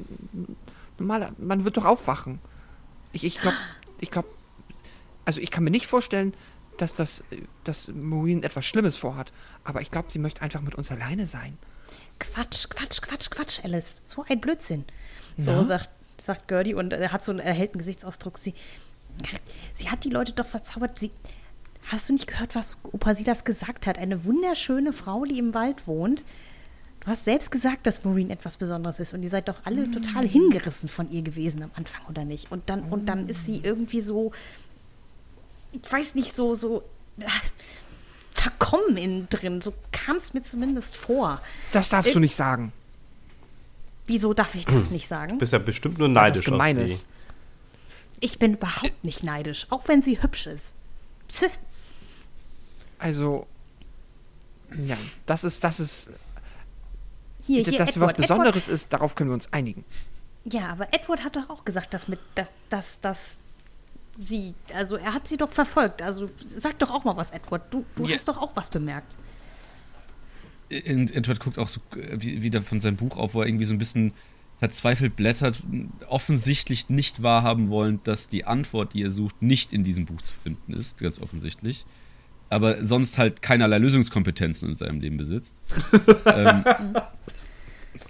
normal, 0.98 1.32
man 1.38 1.64
wird 1.64 1.76
doch 1.76 1.84
aufwachen. 1.84 2.40
Ich, 3.12 3.24
ich 3.24 3.40
glaube, 3.40 3.56
ich 4.00 4.10
glaube, 4.10 4.28
also 5.24 5.40
ich 5.40 5.50
kann 5.50 5.64
mir 5.64 5.70
nicht 5.70 5.86
vorstellen, 5.86 6.34
dass 6.78 6.94
das, 6.94 7.22
dass 7.64 7.88
Maureen 7.88 8.42
etwas 8.42 8.66
Schlimmes 8.66 8.96
vorhat. 8.96 9.32
Aber 9.64 9.80
ich 9.80 9.90
glaube, 9.90 10.10
sie 10.10 10.18
möchte 10.18 10.42
einfach 10.42 10.62
mit 10.62 10.74
uns 10.74 10.90
alleine 10.90 11.26
sein. 11.26 11.58
Quatsch, 12.20 12.68
Quatsch, 12.68 13.00
Quatsch, 13.02 13.30
Quatsch, 13.30 13.64
Alice. 13.64 14.00
So 14.04 14.24
ein 14.28 14.40
Blödsinn. 14.40 14.84
So 15.36 15.52
Na? 15.52 15.64
sagt, 15.64 15.90
sagt 16.18 16.46
Gertie 16.48 16.74
und 16.74 16.92
er 16.92 17.12
hat 17.12 17.24
so 17.24 17.32
einen 17.32 17.40
erhellten 17.40 17.78
Gesichtsausdruck. 17.78 18.38
Sie, 18.38 18.54
sie 19.74 19.90
hat 19.90 20.04
die 20.04 20.10
Leute 20.10 20.32
doch 20.32 20.46
verzaubert. 20.46 20.98
Sie, 20.98 21.10
hast 21.86 22.08
du 22.08 22.12
nicht 22.12 22.26
gehört, 22.26 22.54
was 22.54 22.76
Opa 22.84 23.14
Silas 23.14 23.44
gesagt 23.44 23.86
hat? 23.86 23.98
Eine 23.98 24.24
wunderschöne 24.24 24.92
Frau, 24.92 25.24
die 25.24 25.38
im 25.38 25.54
Wald 25.54 25.86
wohnt. 25.86 26.24
Du 27.00 27.06
hast 27.06 27.24
selbst 27.24 27.50
gesagt, 27.50 27.86
dass 27.86 28.04
Maureen 28.04 28.28
etwas 28.30 28.58
Besonderes 28.58 29.00
ist 29.00 29.14
und 29.14 29.22
ihr 29.22 29.30
seid 29.30 29.48
doch 29.48 29.56
alle 29.64 29.90
total 29.90 30.28
hingerissen 30.28 30.88
von 30.88 31.10
ihr 31.10 31.22
gewesen 31.22 31.62
am 31.62 31.70
Anfang, 31.74 32.02
oder 32.10 32.26
nicht? 32.26 32.52
Und 32.52 32.68
dann, 32.68 32.82
und 32.82 33.06
dann 33.06 33.26
ist 33.26 33.46
sie 33.46 33.60
irgendwie 33.62 34.02
so, 34.02 34.32
ich 35.72 35.90
weiß 35.90 36.14
nicht, 36.14 36.36
so, 36.36 36.54
so 36.54 36.82
verkommen 38.40 38.96
innen 38.96 39.28
drin. 39.30 39.60
So 39.60 39.72
kam 39.92 40.16
es 40.16 40.32
mir 40.34 40.42
zumindest 40.42 40.96
vor. 40.96 41.40
Das 41.72 41.88
darfst 41.88 42.10
Äh, 42.10 42.14
du 42.14 42.20
nicht 42.20 42.36
sagen. 42.36 42.72
Wieso 44.06 44.34
darf 44.34 44.54
ich 44.54 44.64
das 44.66 44.90
nicht 44.90 45.06
sagen? 45.06 45.32
Du 45.32 45.38
bist 45.38 45.52
ja 45.52 45.58
bestimmt 45.58 45.98
nur 45.98 46.08
neidisch 46.08 46.40
auf 46.48 46.52
gemein 46.52 46.76
sie. 46.76 46.82
ist. 46.82 47.06
Ich 48.18 48.38
bin 48.38 48.54
überhaupt 48.54 49.04
nicht 49.04 49.22
neidisch, 49.22 49.66
auch 49.70 49.86
wenn 49.88 50.02
sie 50.02 50.20
hübsch 50.22 50.46
ist. 50.46 50.74
Psst. 51.28 51.50
Also, 52.98 53.46
ja, 54.86 54.96
das 55.26 55.44
ist, 55.44 55.62
das 55.64 55.80
ist, 55.80 56.10
Hier, 57.46 57.62
hier, 57.64 57.78
dass 57.78 57.90
Edward. 57.96 58.10
was 58.18 58.26
Besonderes 58.26 58.68
ist, 58.68 58.92
darauf 58.92 59.14
können 59.14 59.30
wir 59.30 59.34
uns 59.34 59.52
einigen. 59.52 59.84
Edward, 60.44 60.54
ja, 60.54 60.68
aber 60.72 60.92
Edward 60.92 61.24
hat 61.24 61.36
doch 61.36 61.48
auch 61.48 61.64
gesagt, 61.64 61.94
dass 61.94 62.08
mit, 62.08 62.18
dass, 62.34 62.48
dass, 62.68 63.00
dass 63.00 63.36
sie, 64.16 64.54
also 64.74 64.96
er 64.96 65.14
hat 65.14 65.26
sie 65.28 65.36
doch 65.36 65.50
verfolgt. 65.50 66.02
Also 66.02 66.28
sag 66.46 66.78
doch 66.78 66.90
auch 66.90 67.04
mal 67.04 67.16
was, 67.16 67.30
Edward. 67.30 67.72
Du, 67.72 67.84
du 67.96 68.06
Ja. 68.06 68.14
hast 68.14 68.28
doch 68.28 68.36
auch 68.38 68.54
was 68.56 68.70
bemerkt. 68.70 69.16
Und 70.70 71.14
Edward 71.14 71.40
guckt 71.40 71.58
auch 71.58 71.68
so 71.68 71.80
äh, 71.96 72.16
wie- 72.20 72.42
wieder 72.42 72.62
von 72.62 72.80
seinem 72.80 72.96
Buch 72.96 73.16
auf, 73.16 73.34
wo 73.34 73.40
er 73.42 73.46
irgendwie 73.48 73.64
so 73.64 73.74
ein 73.74 73.78
bisschen 73.78 74.12
verzweifelt 74.60 75.16
blättert, 75.16 75.62
offensichtlich 76.08 76.90
nicht 76.90 77.22
wahrhaben 77.22 77.70
wollend, 77.70 78.06
dass 78.06 78.28
die 78.28 78.44
Antwort, 78.44 78.92
die 78.94 79.02
er 79.02 79.10
sucht, 79.10 79.40
nicht 79.40 79.72
in 79.72 79.84
diesem 79.84 80.04
Buch 80.04 80.20
zu 80.20 80.34
finden 80.34 80.74
ist, 80.74 80.98
ganz 80.98 81.18
offensichtlich. 81.18 81.86
Aber 82.50 82.84
sonst 82.84 83.16
halt 83.16 83.40
keinerlei 83.42 83.78
Lösungskompetenzen 83.78 84.68
in 84.70 84.76
seinem 84.76 85.00
Leben 85.00 85.16
besitzt. 85.16 85.56
ähm, 86.26 86.64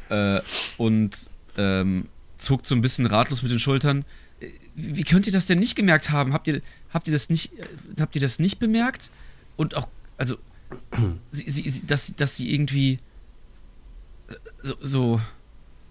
äh, 0.09 0.41
und 0.77 1.27
ähm, 1.57 2.09
zuckt 2.39 2.67
so 2.67 2.75
ein 2.75 2.81
bisschen 2.81 3.07
ratlos 3.07 3.43
mit 3.43 3.53
den 3.53 3.61
Schultern. 3.61 4.05
Wie 4.83 5.05
könnt 5.05 5.27
ihr 5.27 5.33
das 5.33 5.47
denn 5.47 5.59
nicht 5.59 5.77
gemerkt 5.77 6.11
haben? 6.11 6.33
Habt 6.33 6.47
ihr, 6.47 6.61
habt 6.93 7.09
ihr 7.09 7.13
das 7.13 7.31
nicht, 7.31 7.59
äh, 7.59 7.65
habt 8.01 8.15
ihr 8.15 8.21
das 8.21 8.39
nicht 8.39 8.59
bemerkt? 8.59 9.11
Und 9.57 9.75
auch, 9.75 9.89
also, 10.17 10.37
sie, 11.33 11.51
sie, 11.51 11.69
sie, 11.69 11.87
dass, 11.87 12.15
dass 12.17 12.37
sie 12.37 12.53
irgendwie 12.53 12.99
äh, 14.29 14.35
so, 14.63 14.77
so, 14.81 15.21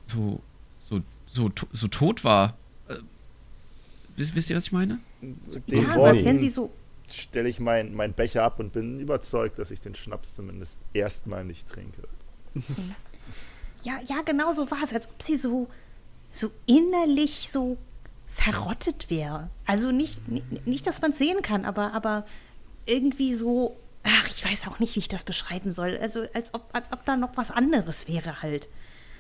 so, 0.06 0.42
so, 0.86 1.02
so, 1.28 1.52
so 1.72 1.88
tot 1.88 2.24
war. 2.24 2.58
Äh, 2.88 2.96
wisst, 4.16 4.36
wisst 4.36 4.50
ihr, 4.50 4.58
was 4.58 4.66
ich 4.66 4.72
meine? 4.72 5.00
Den 5.22 5.38
ja, 5.68 6.00
so 6.00 6.06
als 6.06 6.24
wenn 6.24 6.40
sie 6.40 6.50
so. 6.50 6.72
stelle 7.10 7.50
ich 7.50 7.60
meinen 7.60 7.94
mein 7.94 8.14
Becher 8.14 8.44
ab 8.44 8.60
und 8.60 8.72
bin 8.72 9.00
überzeugt, 9.00 9.60
dass 9.60 9.72
ich 9.72 9.82
den 9.82 9.96
Schnaps 9.96 10.36
zumindest 10.36 10.80
erstmal 10.94 11.44
nicht 11.44 11.68
trinke. 11.68 12.08
Ja, 13.84 14.00
ja, 14.06 14.22
genau 14.24 14.54
so 14.54 14.70
war 14.72 14.84
es, 14.84 14.94
als 14.94 15.08
ob 15.08 15.22
sie 15.22 15.38
so, 15.38 15.68
so 16.34 16.52
innerlich 16.66 17.50
so 17.50 17.78
verrottet 18.40 19.10
wäre. 19.10 19.50
Also 19.66 19.92
nicht, 19.92 20.22
nicht, 20.66 20.88
dass 20.88 21.02
man 21.02 21.12
es 21.12 21.18
sehen 21.18 21.42
kann, 21.42 21.66
aber, 21.66 21.94
aber 21.94 22.26
irgendwie 22.86 23.34
so, 23.36 23.76
ach, 24.04 24.28
ich 24.30 24.44
weiß 24.46 24.68
auch 24.68 24.80
nicht, 24.80 24.96
wie 24.96 25.00
ich 25.00 25.10
das 25.10 25.24
beschreiben 25.24 25.72
soll. 25.72 25.98
Also 26.02 26.26
als 26.34 26.54
ob, 26.54 26.70
als 26.74 26.92
ob 26.92 27.06
da 27.06 27.18
noch 27.18 27.36
was 27.36 27.52
anderes 27.52 28.08
wäre 28.08 28.42
halt. 28.42 28.70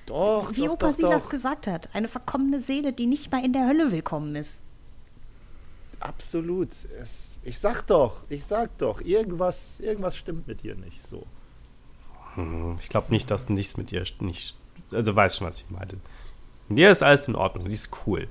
Doch, 0.05 0.51
Wie 0.55 0.65
doch, 0.65 0.73
Opa 0.73 0.87
doch, 0.87 0.95
Silas 0.95 1.23
doch. 1.23 1.29
gesagt 1.29 1.67
hat, 1.67 1.89
eine 1.93 2.07
verkommene 2.07 2.59
Seele, 2.59 2.93
die 2.93 3.05
nicht 3.05 3.31
mal 3.31 3.43
in 3.43 3.53
der 3.53 3.67
Hölle 3.67 3.91
willkommen 3.91 4.35
ist. 4.35 4.61
Absolut. 5.99 6.69
Es, 6.99 7.39
ich 7.43 7.59
sag 7.59 7.83
doch, 7.83 8.23
ich 8.29 8.45
sag 8.45 8.75
doch, 8.77 9.01
irgendwas, 9.01 9.79
irgendwas 9.81 10.15
stimmt 10.17 10.47
mit 10.47 10.63
dir 10.63 10.75
nicht 10.75 11.03
so. 11.05 11.27
Ich 12.81 12.89
glaube 12.89 13.11
nicht, 13.11 13.29
dass 13.29 13.49
nichts 13.49 13.75
mit 13.75 13.91
ihr 13.91 14.03
nicht. 14.19 14.55
Also 14.91 15.15
weiß 15.15 15.37
schon, 15.37 15.47
was 15.47 15.59
ich 15.59 15.69
meinte. 15.69 15.97
Mit 16.69 16.79
ihr 16.79 16.89
ist 16.89 17.03
alles 17.03 17.27
in 17.27 17.35
Ordnung. 17.35 17.67
Sie 17.67 17.75
ist 17.75 17.89
cool. 18.07 18.29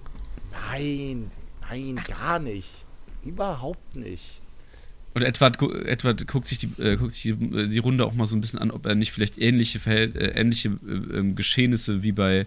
Nein, 0.52 1.30
nein, 1.68 2.00
gar 2.06 2.38
nicht. 2.38 2.68
Überhaupt 3.24 3.96
nicht. 3.96 4.40
Und 5.14 5.22
Edward, 5.22 5.60
Edward 5.86 6.26
guckt 6.28 6.46
sich, 6.46 6.58
die, 6.58 6.70
äh, 6.80 6.96
guckt 6.96 7.12
sich 7.12 7.22
die, 7.22 7.30
äh, 7.30 7.68
die 7.68 7.78
Runde 7.78 8.04
auch 8.06 8.14
mal 8.14 8.26
so 8.26 8.36
ein 8.36 8.40
bisschen 8.40 8.58
an, 8.58 8.70
ob 8.70 8.86
er 8.86 8.94
nicht 8.94 9.10
vielleicht 9.10 9.38
ähnliche, 9.38 9.78
Verhält 9.78 10.16
äh, 10.16 10.38
ähnliche 10.38 10.68
äh, 10.86 11.18
ähm, 11.18 11.34
Geschehnisse 11.34 12.02
wie 12.02 12.12
bei, 12.12 12.46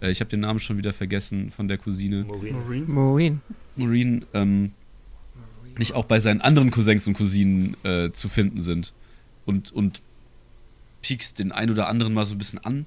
äh, 0.00 0.10
ich 0.10 0.20
habe 0.20 0.30
den 0.30 0.40
Namen 0.40 0.60
schon 0.60 0.76
wieder 0.76 0.92
vergessen, 0.92 1.50
von 1.50 1.68
der 1.68 1.78
Cousine. 1.78 2.24
Maureen. 2.24 2.90
Maureen. 2.92 3.40
Maureen 3.76 4.24
ähm, 4.34 4.72
nicht 5.78 5.94
auch 5.94 6.04
bei 6.04 6.20
seinen 6.20 6.40
anderen 6.40 6.70
Cousins 6.70 7.06
und 7.06 7.14
Cousinen 7.14 7.76
äh, 7.82 8.12
zu 8.12 8.28
finden 8.28 8.60
sind. 8.60 8.92
Und, 9.44 9.72
und 9.72 10.00
piekst 11.00 11.38
den 11.38 11.50
ein 11.50 11.70
oder 11.70 11.88
anderen 11.88 12.14
mal 12.14 12.24
so 12.24 12.34
ein 12.34 12.38
bisschen 12.38 12.60
an 12.60 12.86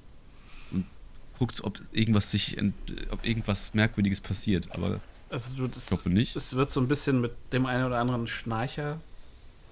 guckt, 1.38 1.62
ob 1.64 1.80
irgendwas 1.92 2.30
sich, 2.30 2.56
ent, 2.58 2.74
ob 3.10 3.24
irgendwas 3.24 3.74
Merkwürdiges 3.74 4.20
passiert. 4.20 4.72
Aber 4.72 5.00
Also 5.28 5.54
du, 5.54 5.66
ich 5.66 5.72
das, 5.72 5.86
glaube 5.88 6.10
nicht. 6.10 6.36
es 6.36 6.54
wird 6.56 6.70
so 6.70 6.80
ein 6.80 6.88
bisschen 6.88 7.20
mit 7.20 7.32
dem 7.52 7.66
einen 7.66 7.84
oder 7.84 7.98
anderen 7.98 8.26
Schnarcher 8.26 9.00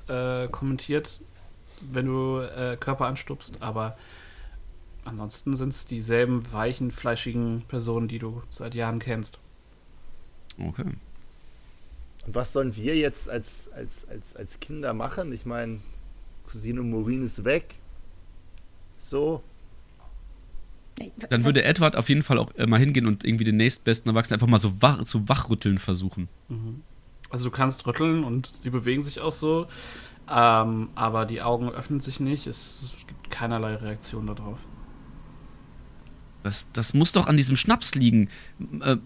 äh, 0.09 0.49
kommentiert, 0.49 1.21
wenn 1.81 2.07
du 2.07 2.39
äh, 2.41 2.77
Körper 2.79 3.07
anstupst, 3.07 3.61
aber 3.61 3.97
ansonsten 5.05 5.57
sind 5.57 5.71
es 5.71 5.87
dieselben 5.87 6.51
weichen, 6.53 6.91
fleischigen 6.91 7.63
Personen, 7.69 8.09
die 8.09 8.19
du 8.19 8.43
seit 8.51 8.75
Jahren 8.75 8.99
kennst. 8.99 9.39
Okay. 10.59 10.93
Und 12.27 12.35
was 12.35 12.53
sollen 12.53 12.75
wir 12.77 12.97
jetzt 12.97 13.29
als, 13.29 13.71
als, 13.73 14.09
als, 14.09 14.35
als 14.37 14.61
Kinder 14.61 14.95
machen? 14.95 15.33
Ich 15.33 15.45
meine, 15.45 15.81
Cousine 16.47 16.81
Maureen 16.83 17.25
ist 17.25 17.45
weg. 17.45 17.75
So. 18.99 19.43
Dann 21.29 21.45
würde 21.45 21.65
Edward 21.65 21.97
auf 21.97 22.09
jeden 22.09 22.23
Fall 22.23 22.39
auch 22.39 22.55
äh, 22.55 22.67
mal 22.67 22.79
hingehen 22.79 23.07
und 23.07 23.25
irgendwie 23.25 23.45
den 23.45 23.57
nächstbesten 23.57 24.09
Erwachsenen 24.11 24.37
einfach 24.37 24.47
mal 24.47 24.59
so 24.59 24.81
wach, 24.81 25.03
zu 25.05 25.29
wachrütteln 25.29 25.79
versuchen. 25.79 26.29
Also 27.31 27.47
du 27.47 27.51
kannst 27.51 27.87
rütteln 27.87 28.23
und 28.23 28.53
die 28.63 28.71
bewegen 28.71 29.03
sich 29.03 29.21
auch 29.21 29.33
so, 29.33 29.67
ähm, 30.31 30.91
aber 30.95 31.27
die 31.27 31.43
Augen 31.43 31.69
öffnen 31.71 32.01
sich 32.01 32.21
nicht. 32.21 32.47
Es 32.47 32.93
gibt 33.07 33.31
keinerlei 33.31 33.75
Reaktion 33.75 34.27
darauf. 34.27 34.59
Das, 36.45 36.69
das 36.73 36.95
muss 36.95 37.13
doch 37.13 37.27
an 37.27 37.37
diesem 37.37 37.57
Schnaps 37.57 37.95
liegen. 37.95 38.29
Äh, 38.81 38.97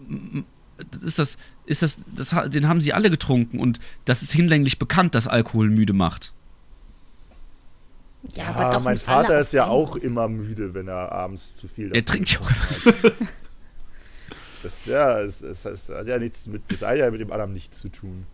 Ist 1.01 1.19
das, 1.19 1.37
ist 1.65 1.81
das, 1.81 2.01
das, 2.15 2.35
den 2.49 2.67
haben 2.67 2.81
sie 2.81 2.93
alle 2.93 3.09
getrunken 3.09 3.59
und 3.59 3.79
das 4.05 4.21
ist 4.21 4.31
hinlänglich 4.31 4.77
bekannt, 4.79 5.15
dass 5.15 5.27
Alkohol 5.27 5.69
müde 5.69 5.93
macht. 5.93 6.33
Ja, 8.35 8.43
Ja, 8.43 8.55
aber 8.55 8.77
doch 8.77 8.83
mein 8.83 8.97
Vater 8.97 9.39
ist 9.39 9.53
ja 9.53 9.67
auch 9.67 9.95
immer 9.95 10.27
müde, 10.27 10.73
wenn 10.73 10.87
er 10.87 11.11
abends 11.11 11.55
zu 11.55 11.67
viel. 11.67 11.95
Er 11.95 12.03
trinkt 12.03 12.31
ja 12.31 12.39
auch 12.41 12.49
hat. 12.51 13.13
Das, 14.61 14.85
ja, 14.85 15.21
es, 15.21 15.41
es, 15.41 15.63
es 15.63 15.87
hat 15.87 16.05
ja 16.07 16.19
nichts 16.19 16.47
mit, 16.47 16.63
das 16.69 16.83
eine 16.83 17.05
hat 17.05 17.13
mit 17.13 17.21
dem 17.21 17.31
anderen 17.31 17.53
nichts 17.53 17.79
zu 17.79 17.87
tun. 17.87 18.25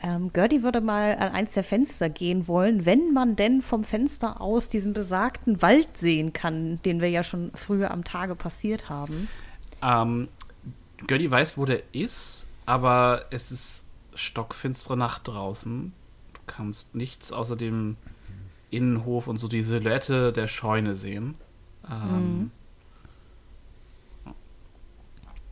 Ähm, 0.00 0.32
Gertie 0.32 0.62
würde 0.62 0.80
mal 0.80 1.16
an 1.16 1.32
eins 1.32 1.52
der 1.52 1.64
Fenster 1.64 2.08
gehen 2.08 2.46
wollen, 2.46 2.86
wenn 2.86 3.12
man 3.12 3.36
denn 3.36 3.62
vom 3.62 3.84
Fenster 3.84 4.40
aus 4.40 4.68
diesen 4.68 4.92
besagten 4.92 5.60
Wald 5.60 5.96
sehen 5.96 6.32
kann, 6.32 6.80
den 6.84 7.00
wir 7.00 7.10
ja 7.10 7.24
schon 7.24 7.50
früher 7.54 7.90
am 7.90 8.04
Tage 8.04 8.34
passiert 8.36 8.88
haben. 8.88 9.28
Ähm, 9.82 10.28
Götti 11.06 11.30
weiß, 11.30 11.58
wo 11.58 11.64
der 11.64 11.82
ist, 11.92 12.46
aber 12.64 13.26
es 13.30 13.50
ist 13.50 13.84
stockfinstere 14.14 14.96
Nacht 14.96 15.26
draußen. 15.26 15.92
Du 16.32 16.40
kannst 16.46 16.94
nichts 16.94 17.32
außer 17.32 17.56
dem 17.56 17.96
Innenhof 18.70 19.26
und 19.28 19.36
so 19.38 19.48
die 19.48 19.62
Silhouette 19.62 20.32
der 20.32 20.46
Scheune 20.48 20.96
sehen. 20.96 21.34
Ähm, 21.90 22.50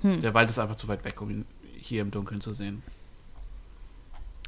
Der 0.03 0.35
Wald 0.35 0.51
ist 0.51 0.59
einfach 0.59 0.77
zu 0.77 0.89
weit 0.89 1.05
weg, 1.05 1.21
um 1.21 1.31
ihn 1.31 1.47
hier 1.81 2.03
im 2.03 2.11
Dunkeln 2.11 2.41
zu 2.41 2.53
sehen. 2.55 2.83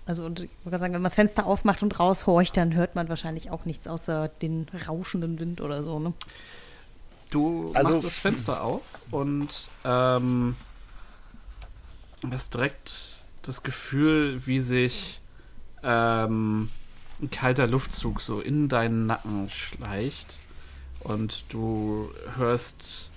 Also, 0.07 0.25
und 0.25 0.41
ich 0.41 0.51
würde 0.65 0.79
sagen, 0.79 0.95
wenn 0.95 1.01
man 1.03 1.09
das 1.11 1.17
Fenster 1.17 1.47
aufmacht 1.47 1.83
und 1.83 1.99
raushorcht, 1.99 2.57
dann 2.57 2.75
hört 2.75 2.95
man 2.95 3.09
wahrscheinlich 3.09 3.51
auch 3.51 3.65
nichts 3.65 3.87
außer 3.89 4.29
den 4.41 4.67
rauschenden 4.87 5.39
Wind 5.39 5.61
oder 5.61 5.83
so, 5.83 5.99
ne? 5.99 6.13
Du 7.31 7.73
Also- 7.75 7.91
machst 7.91 8.05
das 8.05 8.19
Fenster 8.19 8.63
auf 8.63 8.83
und 9.11 9.49
ähm, 9.85 10.57
hast 12.31 12.55
direkt 12.55 13.17
das 13.43 13.63
Gefühl, 13.63 14.47
wie 14.47 14.61
sich 14.61 15.21
ähm, 15.83 16.71
ein 17.21 17.31
kalter 17.31 17.67
Luftzug 17.67 18.21
so 18.21 18.41
in 18.41 18.69
deinen 18.69 19.07
Nacken 19.07 19.49
schleicht 19.49 20.37
und 21.01 21.45
du 21.49 22.11
hörst 22.37 23.11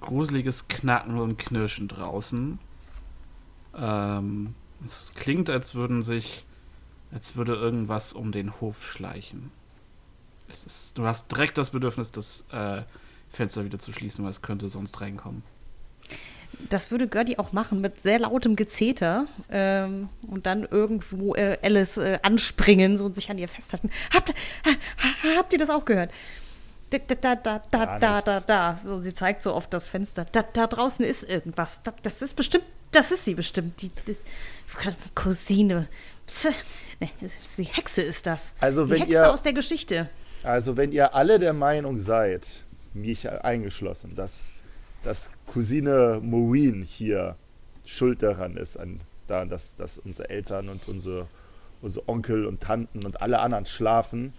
gruseliges 0.00 0.68
Knacken 0.68 1.18
und 1.18 1.38
Knirschen 1.38 1.88
draußen. 1.88 2.58
Ähm, 3.74 4.54
es 4.84 5.12
klingt, 5.14 5.50
als 5.50 5.74
würden 5.74 6.02
sich, 6.02 6.44
als 7.12 7.36
würde 7.36 7.54
irgendwas 7.54 8.12
um 8.12 8.32
den 8.32 8.60
Hof 8.60 8.84
schleichen. 8.84 9.50
Ist, 10.48 10.96
du 10.96 11.06
hast 11.06 11.32
direkt 11.32 11.58
das 11.58 11.70
Bedürfnis, 11.70 12.12
das 12.12 12.44
äh, 12.52 12.82
Fenster 13.30 13.64
wieder 13.64 13.78
zu 13.78 13.92
schließen, 13.92 14.24
weil 14.24 14.30
es 14.30 14.42
könnte 14.42 14.68
sonst 14.68 15.00
reinkommen. 15.00 15.42
Das 16.70 16.90
würde 16.90 17.06
Gertie 17.06 17.38
auch 17.38 17.52
machen 17.52 17.80
mit 17.80 18.00
sehr 18.00 18.18
lautem 18.20 18.56
Gezeter 18.56 19.26
ähm, 19.50 20.08
und 20.26 20.46
dann 20.46 20.64
irgendwo 20.64 21.34
äh, 21.34 21.58
Alice 21.62 21.98
äh, 21.98 22.18
anspringen 22.22 22.96
so 22.98 23.04
und 23.04 23.14
sich 23.14 23.30
an 23.30 23.38
ihr 23.38 23.48
festhalten. 23.48 23.90
Habt, 24.14 24.30
ha, 24.30 24.70
ha, 25.02 25.36
habt 25.38 25.52
ihr 25.52 25.58
das 25.58 25.70
auch 25.70 25.84
gehört? 25.84 26.10
Da, 26.90 26.98
da, 26.98 27.34
da, 27.36 27.62
da, 27.70 27.98
da, 27.98 28.20
da, 28.22 28.40
da. 28.40 28.80
So, 28.84 29.00
sie 29.02 29.12
zeigt 29.14 29.42
so 29.42 29.52
auf 29.52 29.68
das 29.68 29.88
Fenster. 29.88 30.24
Da, 30.32 30.42
da 30.42 30.66
draußen 30.66 31.04
ist 31.04 31.28
irgendwas. 31.28 31.82
Da, 31.82 31.92
das 32.02 32.22
ist 32.22 32.36
bestimmt, 32.36 32.64
das 32.92 33.10
ist 33.10 33.24
sie 33.24 33.34
bestimmt. 33.34 33.82
Die, 33.82 33.90
das, 34.06 34.16
Cousine. 35.14 35.88
Pse, 36.26 36.50
nee, 37.00 37.10
die 37.58 37.64
Hexe 37.64 38.02
ist 38.02 38.26
das. 38.26 38.54
Also 38.60 38.86
die 38.86 39.00
Hexe 39.00 39.12
ihr- 39.12 39.32
aus 39.32 39.42
der 39.42 39.52
Geschichte. 39.52 40.08
Also, 40.42 40.76
wenn 40.76 40.92
ihr 40.92 41.14
alle 41.14 41.38
der 41.38 41.52
Meinung 41.52 41.98
seid, 41.98 42.64
mich 42.94 43.28
eingeschlossen, 43.28 44.14
dass 44.14 44.52
dass 45.06 45.30
Cousine 45.46 46.20
Maureen 46.20 46.82
hier 46.82 47.36
schuld 47.84 48.22
daran 48.22 48.56
ist, 48.56 48.76
an, 48.76 49.00
daran, 49.28 49.48
dass, 49.48 49.76
dass 49.76 49.98
unsere 49.98 50.28
Eltern 50.28 50.68
und 50.68 50.88
unsere, 50.88 51.28
unsere 51.80 52.08
Onkel 52.08 52.44
und 52.44 52.60
Tanten 52.60 53.04
und 53.06 53.22
alle 53.22 53.38
anderen 53.38 53.66
schlafen, 53.66 54.32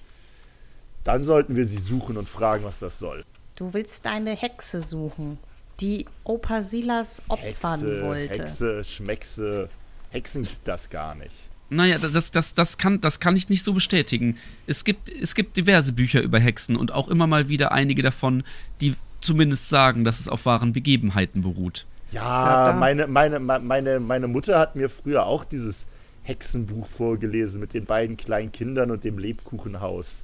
dann 1.06 1.24
sollten 1.24 1.56
wir 1.56 1.66
sie 1.66 1.78
suchen 1.78 2.18
und 2.18 2.28
fragen, 2.28 2.66
was 2.66 2.80
das 2.80 3.00
soll. 3.00 3.24
Du 3.56 3.74
willst 3.74 4.06
deine 4.06 4.36
Hexe 4.36 4.82
suchen, 4.82 5.40
die 5.80 6.06
Opa 6.26 6.62
Silas 6.62 7.22
opfern 7.30 7.80
Hexe, 7.80 8.02
wollte. 8.02 8.40
Hexe, 8.40 8.84
Schmeckse, 8.84 9.70
Hexen 10.12 10.44
gibt 10.44 10.68
das 10.68 10.90
gar 10.90 11.16
nicht. 11.16 11.50
Naja, 11.70 11.98
das, 11.98 12.32
das, 12.32 12.54
das, 12.54 12.78
kann, 12.78 13.02
das 13.02 13.20
kann 13.20 13.36
ich 13.36 13.50
nicht 13.50 13.64
so 13.64 13.74
bestätigen. 13.74 14.38
Es 14.68 14.84
gibt, 14.84 15.10
es 15.10 15.34
gibt 15.34 15.58
diverse 15.58 15.94
Bücher 15.94 16.22
über 16.22 16.40
Hexen 16.40 16.76
und 16.76 16.92
auch 16.92 17.10
immer 17.10 17.28
mal 17.28 17.50
wieder 17.50 17.72
einige 17.72 18.04
davon, 18.04 18.44
die 18.80 18.96
zumindest 19.22 19.70
sagen, 19.70 20.04
dass 20.04 20.20
es 20.20 20.30
auf 20.30 20.46
wahren 20.46 20.74
Begebenheiten 20.74 21.42
beruht. 21.42 21.86
Ja, 22.12 22.76
meine, 22.80 23.08
meine, 23.08 23.40
me- 23.40 23.60
meine, 23.60 24.00
meine 24.00 24.28
Mutter 24.28 24.58
hat 24.60 24.76
mir 24.76 24.90
früher 24.90 25.26
auch 25.26 25.44
dieses 25.44 25.88
Hexenbuch 26.24 26.88
vorgelesen 26.88 27.60
mit 27.60 27.74
den 27.74 27.86
beiden 27.86 28.16
kleinen 28.18 28.52
Kindern 28.52 28.92
und 28.92 29.04
dem 29.04 29.18
Lebkuchenhaus. 29.18 30.24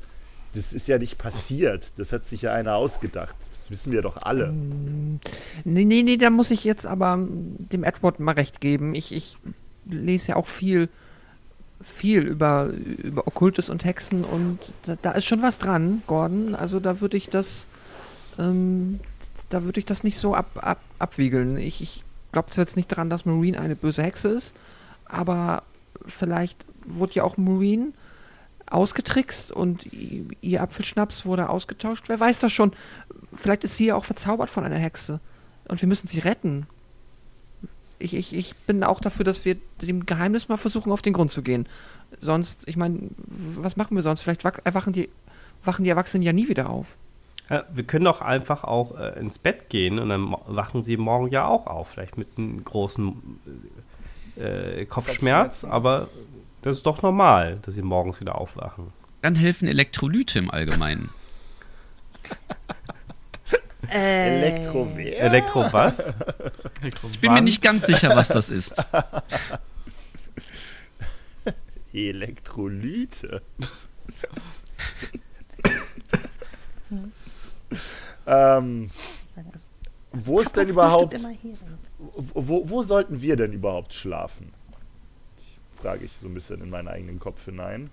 Das 0.53 0.71
ist 0.73 0.87
ja 0.87 0.97
nicht 0.99 1.17
passiert. 1.17 1.93
Das 1.97 2.13
hat 2.13 2.25
sich 2.25 2.43
ja 2.43 2.53
einer 2.53 2.75
ausgedacht. 2.75 3.35
Das 3.55 3.71
wissen 3.71 3.91
wir 3.91 4.01
doch 4.01 4.17
alle. 4.21 4.53
Nee, 5.63 5.85
nee, 5.85 6.03
nee, 6.03 6.17
da 6.17 6.29
muss 6.29 6.51
ich 6.51 6.63
jetzt 6.63 6.85
aber 6.85 7.17
dem 7.19 7.83
Edward 7.83 8.19
mal 8.19 8.33
recht 8.33 8.61
geben. 8.61 8.93
Ich, 8.95 9.13
ich 9.13 9.37
lese 9.89 10.29
ja 10.29 10.35
auch 10.35 10.47
viel, 10.47 10.89
viel 11.83 12.21
über, 12.21 12.67
über 13.03 13.27
Okkultes 13.27 13.69
und 13.69 13.83
Hexen 13.83 14.23
und 14.23 14.59
da, 14.83 14.95
da 15.01 15.11
ist 15.13 15.25
schon 15.25 15.41
was 15.41 15.57
dran, 15.57 16.03
Gordon. 16.07 16.53
Also 16.55 16.79
da 16.79 17.01
würde 17.01 17.17
ich 17.17 17.29
das, 17.29 17.67
ähm, 18.39 18.99
da 19.49 19.63
würde 19.63 19.79
ich 19.79 19.85
das 19.85 20.03
nicht 20.03 20.17
so 20.17 20.33
ab, 20.35 20.47
ab, 20.55 20.79
abwiegeln. 20.99 21.57
Ich, 21.57 21.81
ich 21.81 22.03
glaube 22.31 22.49
zwar 22.49 22.63
jetzt 22.63 22.75
nicht 22.77 22.91
daran, 22.91 23.09
dass 23.09 23.25
Marine 23.25 23.59
eine 23.59 23.75
böse 23.75 24.03
Hexe 24.03 24.29
ist, 24.29 24.55
aber 25.05 25.63
vielleicht 26.05 26.65
wurde 26.85 27.13
ja 27.13 27.23
auch 27.23 27.37
Marine 27.37 27.93
ausgetrickst 28.69 29.51
und 29.51 29.87
ihr 30.41 30.61
Apfelschnaps 30.61 31.25
wurde 31.25 31.49
ausgetauscht. 31.49 32.05
Wer 32.07 32.19
weiß 32.19 32.39
das 32.39 32.51
schon? 32.51 32.71
Vielleicht 33.33 33.63
ist 33.63 33.77
sie 33.77 33.87
ja 33.87 33.95
auch 33.95 34.05
verzaubert 34.05 34.49
von 34.49 34.63
einer 34.63 34.77
Hexe. 34.77 35.19
Und 35.67 35.81
wir 35.81 35.87
müssen 35.87 36.07
sie 36.07 36.19
retten. 36.19 36.65
Ich, 37.99 38.13
ich, 38.15 38.33
ich 38.33 38.55
bin 38.55 38.83
auch 38.83 38.99
dafür, 38.99 39.23
dass 39.23 39.45
wir 39.45 39.55
dem 39.81 40.05
Geheimnis 40.05 40.49
mal 40.49 40.57
versuchen, 40.57 40.91
auf 40.91 41.01
den 41.01 41.13
Grund 41.13 41.31
zu 41.31 41.41
gehen. 41.41 41.67
Sonst, 42.19 42.67
ich 42.67 42.75
meine, 42.75 42.99
was 43.27 43.77
machen 43.77 43.95
wir 43.95 44.03
sonst? 44.03 44.21
Vielleicht 44.21 44.43
wach- 44.43 44.59
erwachen 44.63 44.91
die, 44.91 45.09
wachen 45.63 45.83
die 45.83 45.89
Erwachsenen 45.89 46.23
ja 46.23 46.33
nie 46.33 46.49
wieder 46.49 46.69
auf. 46.69 46.97
Ja, 47.49 47.65
wir 47.71 47.83
können 47.83 48.05
doch 48.05 48.21
einfach 48.21 48.63
auch 48.63 48.97
äh, 48.97 49.19
ins 49.19 49.37
Bett 49.37 49.69
gehen 49.69 49.99
und 49.99 50.09
dann 50.09 50.35
wachen 50.47 50.83
sie 50.83 50.97
morgen 50.97 51.27
ja 51.27 51.45
auch 51.45 51.67
auf. 51.67 51.89
Vielleicht 51.89 52.17
mit 52.17 52.29
einem 52.37 52.63
großen 52.63 53.39
äh, 54.37 54.85
Kopfschmerz, 54.85 54.89
Kopfschmerzen. 54.89 55.71
aber 55.71 56.07
das 56.61 56.77
ist 56.77 56.85
doch 56.85 57.01
normal, 57.01 57.59
dass 57.63 57.75
sie 57.75 57.81
morgens 57.81 58.21
wieder 58.21 58.35
aufwachen. 58.35 58.93
Dann 59.21 59.35
helfen 59.35 59.67
Elektrolyte 59.67 60.39
im 60.39 60.49
Allgemeinen. 60.49 61.09
Äh, 63.89 64.39
Elektrowehr? 64.39 65.19
Elektro 65.19 65.71
was? 65.71 66.13
Ich 67.11 67.19
bin 67.19 67.33
mir 67.33 67.41
nicht 67.41 67.61
ganz 67.61 67.85
sicher, 67.85 68.15
was 68.15 68.29
das 68.29 68.49
ist. 68.49 68.83
Elektrolyte. 71.93 73.41
ähm, 78.25 78.89
wo 80.11 80.39
ist 80.39 80.55
denn 80.55 80.67
überhaupt, 80.67 81.15
wo, 81.99 82.69
wo 82.69 82.83
sollten 82.83 83.21
wir 83.21 83.35
denn 83.35 83.53
überhaupt 83.53 83.93
schlafen? 83.93 84.53
Frage 85.75 86.05
ich 86.05 86.13
so 86.13 86.27
ein 86.27 86.33
bisschen 86.33 86.61
in 86.61 86.69
meinen 86.69 86.87
eigenen 86.87 87.19
Kopf 87.19 87.43
hinein. 87.45 87.89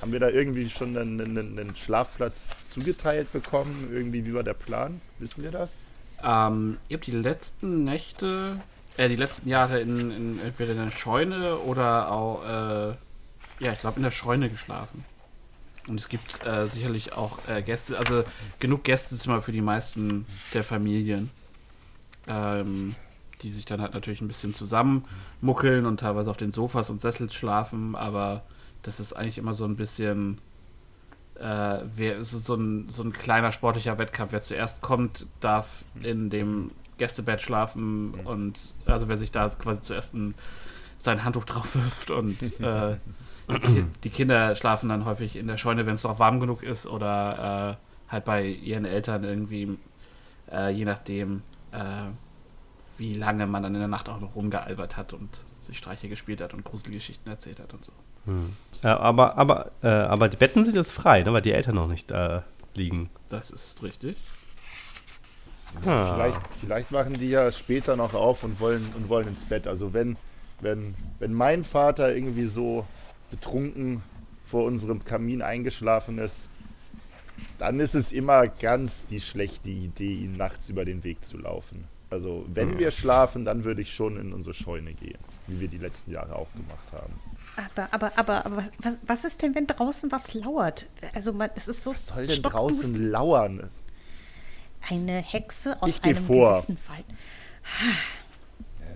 Haben 0.00 0.12
wir 0.12 0.20
da 0.20 0.28
irgendwie 0.28 0.68
schon 0.70 0.96
einen, 0.96 1.20
einen, 1.20 1.58
einen 1.58 1.76
Schlafplatz 1.76 2.50
zugeteilt 2.66 3.32
bekommen? 3.32 3.88
Irgendwie, 3.92 4.24
wie 4.26 4.34
war 4.34 4.42
der 4.42 4.54
Plan? 4.54 5.00
Wissen 5.18 5.42
wir 5.42 5.50
das? 5.50 5.86
Ähm, 6.22 6.78
ihr 6.88 6.96
habt 6.96 7.06
die 7.06 7.12
letzten 7.12 7.84
Nächte, 7.84 8.60
äh, 8.96 9.08
die 9.08 9.16
letzten 9.16 9.48
Jahre 9.48 9.80
in, 9.80 10.10
in 10.10 10.40
entweder 10.40 10.72
in 10.72 10.78
der 10.78 10.90
Scheune 10.90 11.58
oder 11.58 12.10
auch, 12.10 12.44
äh, 12.44 12.88
ja, 13.64 13.72
ich 13.72 13.80
glaube 13.80 13.96
in 13.96 14.02
der 14.02 14.10
Scheune 14.10 14.50
geschlafen. 14.50 15.04
Und 15.88 16.00
es 16.00 16.08
gibt 16.08 16.44
äh, 16.46 16.66
sicherlich 16.66 17.12
auch 17.12 17.38
äh, 17.48 17.62
Gäste, 17.62 17.98
also 17.98 18.24
genug 18.60 18.84
Gästezimmer 18.84 19.42
für 19.42 19.52
die 19.52 19.60
meisten 19.60 20.26
der 20.54 20.64
Familien, 20.64 21.30
ähm, 22.26 22.94
die 23.42 23.52
sich 23.52 23.64
dann 23.64 23.80
halt 23.80 23.94
natürlich 23.94 24.20
ein 24.20 24.28
bisschen 24.28 24.54
zusammenmuckeln 24.54 25.86
und 25.86 26.00
teilweise 26.00 26.30
auf 26.30 26.36
den 26.36 26.52
Sofas 26.52 26.90
und 26.90 27.00
Sessels 27.00 27.34
schlafen, 27.34 27.94
aber 27.94 28.42
das 28.82 29.00
ist 29.00 29.12
eigentlich 29.12 29.38
immer 29.38 29.54
so 29.54 29.64
ein 29.64 29.76
bisschen 29.76 30.38
äh, 31.38 31.78
wer, 31.96 32.24
so, 32.24 32.38
so, 32.38 32.54
ein, 32.54 32.88
so 32.88 33.02
ein 33.02 33.12
kleiner 33.12 33.52
sportlicher 33.52 33.98
Wettkampf. 33.98 34.32
Wer 34.32 34.42
zuerst 34.42 34.82
kommt, 34.82 35.26
darf 35.40 35.84
in 36.02 36.30
dem 36.30 36.70
Gästebett 36.98 37.40
schlafen 37.42 38.14
und 38.24 38.74
also 38.86 39.08
wer 39.08 39.16
sich 39.16 39.30
da 39.30 39.48
quasi 39.48 39.80
zuerst 39.80 40.14
ein, 40.14 40.34
sein 40.98 41.24
Handtuch 41.24 41.44
drauf 41.44 41.76
wirft 41.76 42.10
und 42.10 42.60
äh, 42.60 42.96
die, 44.04 44.10
Kinder 44.10 44.54
schlafen 44.56 44.88
dann 44.88 45.04
häufig 45.04 45.36
in 45.36 45.46
der 45.46 45.56
Scheune, 45.56 45.86
wenn 45.86 45.94
es 45.94 46.02
noch 46.04 46.18
warm 46.18 46.40
genug 46.40 46.62
ist 46.62 46.86
oder 46.86 47.78
äh, 47.78 48.12
halt 48.12 48.24
bei 48.24 48.44
ihren 48.44 48.84
Eltern 48.84 49.24
irgendwie, 49.24 49.78
äh, 50.52 50.70
je 50.70 50.84
nachdem, 50.84 51.42
äh, 51.72 52.08
wie 52.96 53.14
lange 53.14 53.46
man 53.46 53.62
dann 53.62 53.74
in 53.74 53.80
der 53.80 53.88
Nacht 53.88 54.08
auch 54.08 54.20
noch 54.20 54.34
rumgealbert 54.34 54.96
hat 54.96 55.12
und 55.12 55.28
sich 55.62 55.78
Streiche 55.78 56.08
gespielt 56.08 56.40
hat 56.40 56.54
und 56.54 56.64
Gruselgeschichten 56.64 57.30
erzählt 57.30 57.60
hat 57.60 57.72
und 57.72 57.84
so. 57.84 57.92
Ja, 58.82 58.98
aber, 58.98 59.38
aber, 59.38 59.70
äh, 59.82 59.88
aber 59.88 60.28
die 60.28 60.36
Betten 60.36 60.64
sind 60.64 60.74
jetzt 60.74 60.92
frei, 60.92 61.22
ne, 61.22 61.32
weil 61.32 61.42
die 61.42 61.52
Eltern 61.52 61.76
noch 61.76 61.88
nicht 61.88 62.10
äh, 62.10 62.40
liegen. 62.74 63.10
Das 63.28 63.50
ist 63.50 63.82
richtig. 63.82 64.16
Ah. 65.86 66.14
Vielleicht, 66.14 66.40
vielleicht 66.60 66.92
wachen 66.92 67.14
die 67.14 67.30
ja 67.30 67.50
später 67.52 67.96
noch 67.96 68.14
auf 68.14 68.44
und 68.44 68.60
wollen, 68.60 68.86
und 68.96 69.08
wollen 69.08 69.28
ins 69.28 69.44
Bett. 69.44 69.66
Also 69.66 69.92
wenn, 69.92 70.16
wenn, 70.60 70.94
wenn 71.18 71.32
mein 71.32 71.64
Vater 71.64 72.14
irgendwie 72.14 72.46
so 72.46 72.86
betrunken 73.30 74.02
vor 74.44 74.64
unserem 74.64 75.04
Kamin 75.04 75.42
eingeschlafen 75.42 76.18
ist, 76.18 76.48
dann 77.58 77.80
ist 77.80 77.94
es 77.94 78.12
immer 78.12 78.46
ganz 78.48 79.06
die 79.06 79.20
schlechte 79.20 79.68
Idee, 79.68 80.14
ihn 80.14 80.36
nachts 80.36 80.70
über 80.70 80.84
den 80.84 81.04
Weg 81.04 81.24
zu 81.24 81.38
laufen. 81.38 81.84
Also 82.10 82.46
wenn 82.48 82.78
wir 82.78 82.90
schlafen, 82.90 83.44
dann 83.44 83.64
würde 83.64 83.82
ich 83.82 83.92
schon 83.92 84.18
in 84.18 84.32
unsere 84.32 84.54
Scheune 84.54 84.94
gehen, 84.94 85.18
wie 85.46 85.60
wir 85.60 85.68
die 85.68 85.76
letzten 85.78 86.12
Jahre 86.12 86.34
auch 86.36 86.50
gemacht 86.54 86.92
haben. 86.92 87.12
Aber, 87.56 87.92
aber, 87.92 88.18
aber, 88.18 88.46
aber 88.46 88.64
was, 88.78 88.98
was 89.06 89.24
ist 89.24 89.42
denn, 89.42 89.54
wenn 89.54 89.66
draußen 89.66 90.10
was 90.12 90.32
lauert? 90.32 90.88
Also, 91.14 91.32
man, 91.32 91.50
es 91.56 91.66
ist 91.68 91.82
so 91.82 91.90
Was 91.90 92.06
soll 92.06 92.26
denn 92.26 92.42
draußen 92.42 93.10
lauern? 93.10 93.68
Eine 94.88 95.18
Hexe 95.18 95.80
aus 95.82 95.96
Ich 95.96 96.04
einem 96.04 96.24
vor. 96.24 96.52
gewissen 96.60 96.78
Wald. 96.86 97.04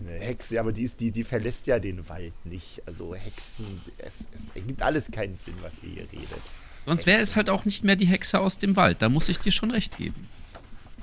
Eine 0.06 0.18
Hexe, 0.18 0.58
aber 0.58 0.72
die, 0.72 0.82
ist, 0.82 1.00
die, 1.00 1.10
die 1.10 1.24
verlässt 1.24 1.66
ja 1.66 1.78
den 1.78 2.08
Wald 2.08 2.32
nicht. 2.44 2.82
Also 2.86 3.14
Hexen, 3.14 3.80
es, 3.98 4.26
es 4.32 4.48
ergibt 4.54 4.82
alles 4.82 5.10
keinen 5.10 5.34
Sinn, 5.34 5.54
was 5.62 5.82
ihr 5.82 5.90
hier 5.90 6.12
redet. 6.12 6.42
Sonst 6.86 7.06
wäre 7.06 7.20
es 7.20 7.36
halt 7.36 7.48
auch 7.48 7.64
nicht 7.64 7.84
mehr 7.84 7.96
die 7.96 8.06
Hexe 8.06 8.40
aus 8.40 8.58
dem 8.58 8.74
Wald. 8.74 9.02
Da 9.02 9.08
muss 9.08 9.28
ich 9.28 9.38
dir 9.38 9.52
schon 9.52 9.70
recht 9.70 9.96
geben. 9.96 10.28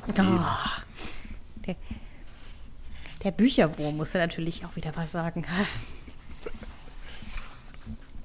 Oh, 0.08 0.14
der, 1.66 1.76
der 3.24 3.32
Bücherwurm 3.32 3.98
musste 3.98 4.18
natürlich 4.18 4.66
auch 4.66 4.76
wieder 4.76 4.96
was 4.96 5.12
sagen. 5.12 5.46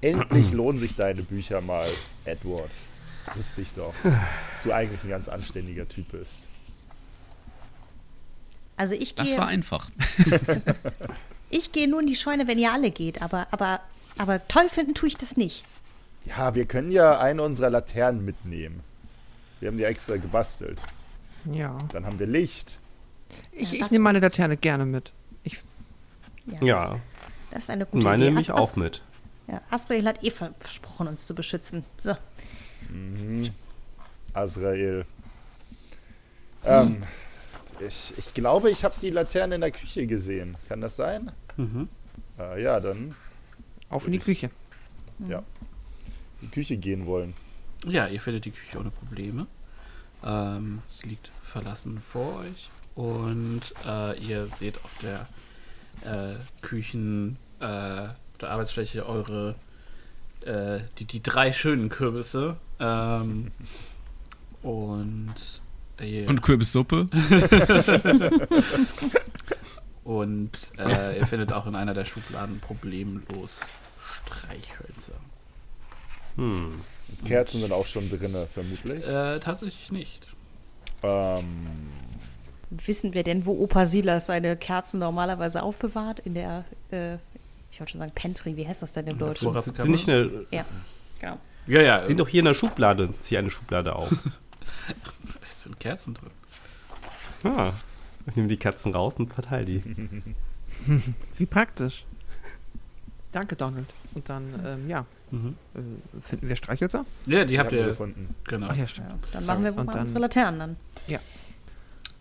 Endlich 0.01 0.53
lohnen 0.53 0.79
sich 0.79 0.97
deine 0.97 1.23
Bücher 1.23 1.61
mal, 1.61 1.89
Edward. 2.25 2.73
Wusste 3.35 3.63
ich 3.63 3.73
doch, 3.75 3.95
dass 4.51 4.63
du 4.65 4.73
eigentlich 4.73 5.03
ein 5.05 5.11
ganz 5.11 5.29
anständiger 5.29 5.89
Typ 5.89 6.11
bist. 6.13 6.49
Also 8.77 8.95
ich 8.95 9.15
Das 9.15 9.29
gehe, 9.29 9.39
war 9.39 9.47
einfach. 9.47 9.91
ich 11.51 11.73
gehe 11.73 11.89
nur 11.89 12.01
in 12.01 12.07
die 12.07 12.17
Scheune, 12.17 12.47
wenn 12.49 12.59
ihr 12.59 12.73
alle 12.73 12.91
geht, 12.91 13.23
aber, 13.23 13.47
aber, 13.51 13.81
aber 14.19 14.47
toll 14.49 14.69
finden 14.69 14.95
tue 14.95 15.09
ich 15.09 15.17
das 15.17 15.37
nicht. 15.37 15.65
Ja, 16.25 16.55
wir 16.55 16.65
können 16.67 16.91
ja 16.91 17.19
eine 17.21 17.43
unserer 17.43 17.71
Laternen 17.71 18.25
mitnehmen. 18.25 18.81
Wir 19.61 19.69
haben 19.69 19.77
die 19.79 19.85
extra 19.85 20.17
gebastelt. 20.17 20.81
Ja. 21.53 21.79
Dann 21.93 22.07
haben 22.07 22.19
wir 22.19 22.27
Licht. 22.27 22.79
Ich, 23.53 23.69
Ja, 23.69 23.75
ich 23.75 23.81
das- 23.81 23.91
nehme 23.91 24.05
meine 24.05 24.21
Laterne 24.21 24.57
gerne 24.57 24.87
mit. 24.87 25.13
Ich, 25.45 25.59
Ja, 26.63 26.99
Das 27.51 27.65
ist 27.65 27.71
eine 27.71 27.87
gute 27.87 28.05
meine 28.05 28.23
Idee. 28.25 28.31
nehme 28.31 28.41
ich 28.41 28.53
As- 28.53 28.59
auch 28.61 28.77
mit. 28.77 29.03
Ja, 29.47 29.61
Asriel 29.71 30.07
hat 30.07 30.25
eh 30.25 30.31
ver- 30.31 30.55
versprochen, 30.59 31.07
uns 31.09 31.27
zu 31.27 31.35
beschützen. 31.35 31.85
So. 32.03 32.17
Azrael. 34.33 35.05
Ähm, 36.65 37.03
ich, 37.86 38.12
ich 38.16 38.35
glaube, 38.35 38.70
ich 38.70 38.85
habe 38.85 38.94
die 39.01 39.11
Laterne 39.11 39.56
in 39.56 39.61
der 39.61 39.70
Küche 39.70 40.06
gesehen. 40.06 40.56
Kann 40.69 40.81
das 40.81 40.97
sein? 40.97 41.32
Mhm. 41.56 41.89
Äh, 42.39 42.62
ja, 42.62 42.81
dann 42.81 43.15
auf 43.89 44.06
in 44.06 44.12
die 44.12 44.19
Küche. 44.19 44.51
in 46.40 46.48
die 46.48 46.48
Küche 46.48 46.77
gehen 46.77 47.06
wollen. 47.06 47.35
Ja, 47.86 48.09
ihr 48.09 48.20
findet 48.20 48.44
die 48.44 48.51
Küche 48.51 48.78
ohne 48.78 48.90
Probleme. 48.90 49.47
Ähm, 50.24 50.82
sie 50.89 51.09
liegt 51.09 51.31
verlassen 51.43 52.01
vor 52.01 52.40
euch. 52.40 52.70
und 52.94 53.62
äh, 53.86 54.19
ihr 54.19 54.47
seht 54.47 54.82
auf 54.85 54.90
der 55.02 55.28
äh, 56.02 56.36
Küchen 56.62 57.36
äh, 57.61 58.09
der 58.40 58.51
Arbeitsfläche 58.51 59.06
eure 59.06 59.56
äh, 60.44 60.81
die, 60.98 61.05
die 61.05 61.23
drei 61.23 61.52
schönen 61.52 61.89
Kürbisse 61.89 62.56
ähm, 62.78 63.52
und 64.62 65.35
ihr, 66.01 66.29
Und 66.29 66.43
Kürbissuppe? 66.43 67.09
und 70.05 70.51
äh, 70.79 71.19
ihr 71.19 71.27
findet 71.29 71.53
auch 71.53 71.66
in 71.66 71.75
einer 71.75 71.95
der 71.95 72.05
Schubladen 72.05 72.61
problemlos 72.61 73.73
Streichhölzer. 74.27 75.15
Hm. 76.37 76.81
Kerzen 77.25 77.61
sind 77.61 77.73
auch 77.73 77.87
schon 77.87 78.11
drinne, 78.11 78.49
vermutlich. 78.53 79.07
Äh, 79.07 79.39
tatsächlich 79.41 79.93
nicht. 79.93 80.27
Ähm, 81.03 81.45
Wissen 82.71 83.15
wir 83.15 83.23
denn, 83.23 83.47
wo 83.47 83.53
Opa 83.53 83.87
Silas 83.87 84.27
seine 84.27 84.57
Kerzen 84.57 84.99
normalerweise 84.99 85.62
aufbewahrt? 85.62 86.21
In 86.21 86.35
der, 86.35 86.65
äh, 86.91 87.15
ich 87.71 87.79
wollte 87.79 87.93
schon 87.93 88.01
sagen 88.01 88.12
Pantry, 88.15 88.57
wie 88.57 88.66
heißt 88.66 88.83
das 88.83 88.93
denn 88.93 89.07
im 89.07 89.19
Deutschen? 89.19 89.45
Vorratskammer? 89.45 89.85
Sind 89.85 89.91
nicht 89.93 90.09
eine, 90.09 90.47
Ja, 90.51 90.65
genau. 91.21 91.39
Ja, 91.66 91.81
ja. 91.81 92.05
sind 92.05 92.21
doch 92.21 92.29
hier 92.29 92.41
in 92.41 92.47
der 92.47 92.55
Schublade. 92.55 93.11
Zieh 93.21 93.39
eine 93.39 93.51
Schublade 93.51 93.95
auf. 93.95 94.11
Sind 95.65 95.81
Kerzen 95.81 96.15
drin. 96.15 96.31
ah, 97.45 97.73
ich 98.27 98.36
nehme 98.36 98.49
die 98.49 98.57
Kerzen 98.57 98.93
raus 98.95 99.15
und 99.19 99.32
verteile 99.35 99.65
die. 99.65 99.82
Wie 101.36 101.47
praktisch. 101.47 102.05
Danke, 103.32 103.57
Donald. 103.57 103.86
Und 104.15 104.28
dann, 104.28 104.45
ähm, 104.65 104.89
ja, 104.89 105.05
Mhm. 105.31 105.57
äh, 105.74 105.81
finden 106.20 106.49
wir 106.49 106.55
Streichhölzer? 106.55 107.05
Ja, 107.27 107.45
die 107.45 107.59
habt 107.59 107.73
ihr. 107.73 107.86
gefunden. 107.86 108.35
Genau. 108.45 108.69
Ach 108.70 108.77
ja, 108.77 108.86
stimmt. 108.86 109.09
Ja, 109.09 109.16
dann 109.32 109.47
machen 109.47 109.65
wir 109.65 109.73
wohl 109.73 109.81
Und 109.81 109.86
mal 109.86 109.93
dann- 109.93 110.03
unsere 110.03 110.20
Laternen 110.20 110.59
dann. 110.61 110.77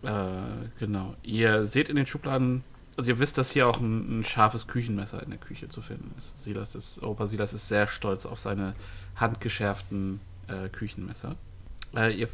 Äh, 0.02 0.68
genau. 0.78 1.14
Ihr 1.22 1.66
seht 1.66 1.88
in 1.88 1.96
den 1.96 2.06
Schubladen, 2.06 2.62
also 2.96 3.10
ihr 3.10 3.18
wisst, 3.18 3.38
dass 3.38 3.50
hier 3.50 3.68
auch 3.68 3.78
ein, 3.80 4.20
ein 4.20 4.24
scharfes 4.24 4.66
Küchenmesser 4.66 5.22
in 5.22 5.30
der 5.30 5.38
Küche 5.38 5.68
zu 5.68 5.80
finden 5.80 6.12
ist. 6.18 6.32
Silas 6.42 6.74
ist, 6.74 7.02
Opa 7.02 7.26
Silas 7.26 7.54
ist 7.54 7.68
sehr 7.68 7.86
stolz 7.86 8.26
auf 8.26 8.38
seine 8.40 8.74
handgeschärften 9.16 10.20
äh, 10.48 10.68
Küchenmesser. 10.68 11.36
Äh, 11.96 12.14
ihr 12.18 12.28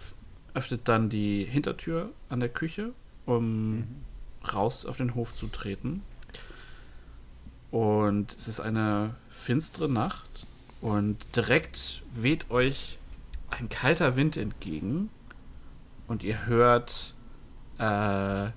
öffnet 0.54 0.88
dann 0.88 1.08
die 1.08 1.44
Hintertür 1.44 2.10
an 2.28 2.40
der 2.40 2.48
Küche, 2.48 2.92
um 3.26 3.86
raus 4.52 4.86
auf 4.86 4.96
den 4.96 5.14
Hof 5.14 5.34
zu 5.34 5.46
treten. 5.48 6.02
Und 7.70 8.36
es 8.36 8.48
ist 8.48 8.60
eine 8.60 9.14
finstere 9.30 9.88
Nacht 9.88 10.46
und 10.80 11.18
direkt 11.36 12.02
weht 12.12 12.50
euch 12.50 12.98
ein 13.50 13.68
kalter 13.68 14.16
Wind 14.16 14.36
entgegen 14.36 15.10
und 16.08 16.22
ihr 16.22 16.46
hört 16.46 17.14
äh, 17.78 17.82
ein 17.82 18.52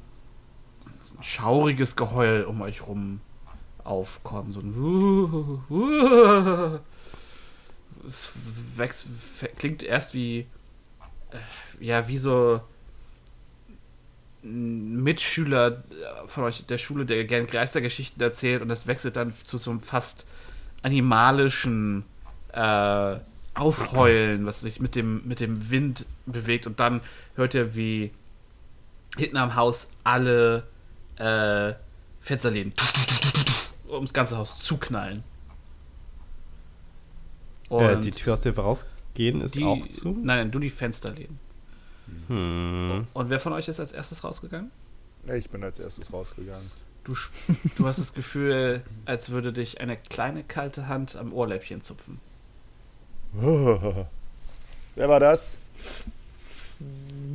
schauriges 1.21 1.95
Geheul 1.95 2.43
um 2.43 2.61
euch 2.61 2.87
rum 2.87 3.21
aufkommen. 3.83 4.53
So 4.53 4.59
ein 4.59 4.75
Wuh, 4.75 5.59
Wuh. 5.69 6.79
Es 8.05 8.31
wächst, 8.75 9.07
klingt 9.57 9.83
erst 9.83 10.13
wie 10.13 10.39
äh, 10.39 11.37
ja, 11.79 12.07
wie 12.07 12.17
so 12.17 12.61
ein 14.43 15.01
Mitschüler 15.01 15.83
von 16.25 16.43
euch 16.43 16.65
der 16.65 16.77
Schule, 16.77 17.05
der 17.05 17.23
gern 17.25 17.47
Geistergeschichten 17.47 18.21
erzählt 18.21 18.61
und 18.61 18.67
das 18.67 18.87
wechselt 18.87 19.15
dann 19.15 19.33
zu 19.43 19.57
so 19.57 19.71
einem 19.71 19.79
fast 19.79 20.25
animalischen 20.81 22.03
äh, 22.51 23.15
Aufheulen, 23.55 24.45
was 24.45 24.61
sich 24.61 24.81
mit 24.81 24.95
dem, 24.95 25.21
mit 25.27 25.39
dem 25.39 25.69
Wind 25.69 26.05
bewegt 26.25 26.67
und 26.67 26.79
dann 26.79 27.01
hört 27.35 27.53
ihr, 27.53 27.75
wie 27.75 28.11
hinten 29.15 29.37
am 29.37 29.55
Haus 29.55 29.89
alle 30.03 30.63
äh, 31.17 31.73
Fensterläden 32.19 32.73
ums 33.87 34.11
ganze 34.13 34.37
Haus 34.37 34.59
zuknallen. 34.59 35.23
Äh, 37.69 38.01
die 38.01 38.11
Tür, 38.11 38.33
aus 38.33 38.41
der 38.41 38.55
wir 38.57 38.63
rausgehen, 38.63 39.41
ist 39.41 39.55
die- 39.55 39.63
auch 39.63 39.87
zu. 39.87 40.09
Nein, 40.09 40.25
nein, 40.25 40.49
nur 40.49 40.61
die 40.61 40.69
Fensterläden. 40.69 41.39
Hm. 42.27 43.07
Und 43.13 43.29
wer 43.29 43.39
von 43.39 43.53
euch 43.53 43.67
ist 43.67 43.79
als 43.79 43.91
erstes 43.91 44.23
rausgegangen? 44.23 44.71
Ich 45.33 45.49
bin 45.49 45.63
als 45.63 45.79
erstes 45.79 46.11
rausgegangen. 46.11 46.69
Du, 47.03 47.15
du 47.75 47.85
hast 47.85 47.99
das 47.99 48.13
Gefühl, 48.13 48.81
als 49.05 49.29
würde 49.29 49.51
dich 49.51 49.81
eine 49.81 49.97
kleine 49.97 50.43
kalte 50.43 50.87
Hand 50.87 51.15
am 51.15 51.33
Ohrläppchen 51.33 51.81
zupfen. 51.81 52.19
Wer 53.33 55.09
war 55.09 55.19
das? 55.19 55.57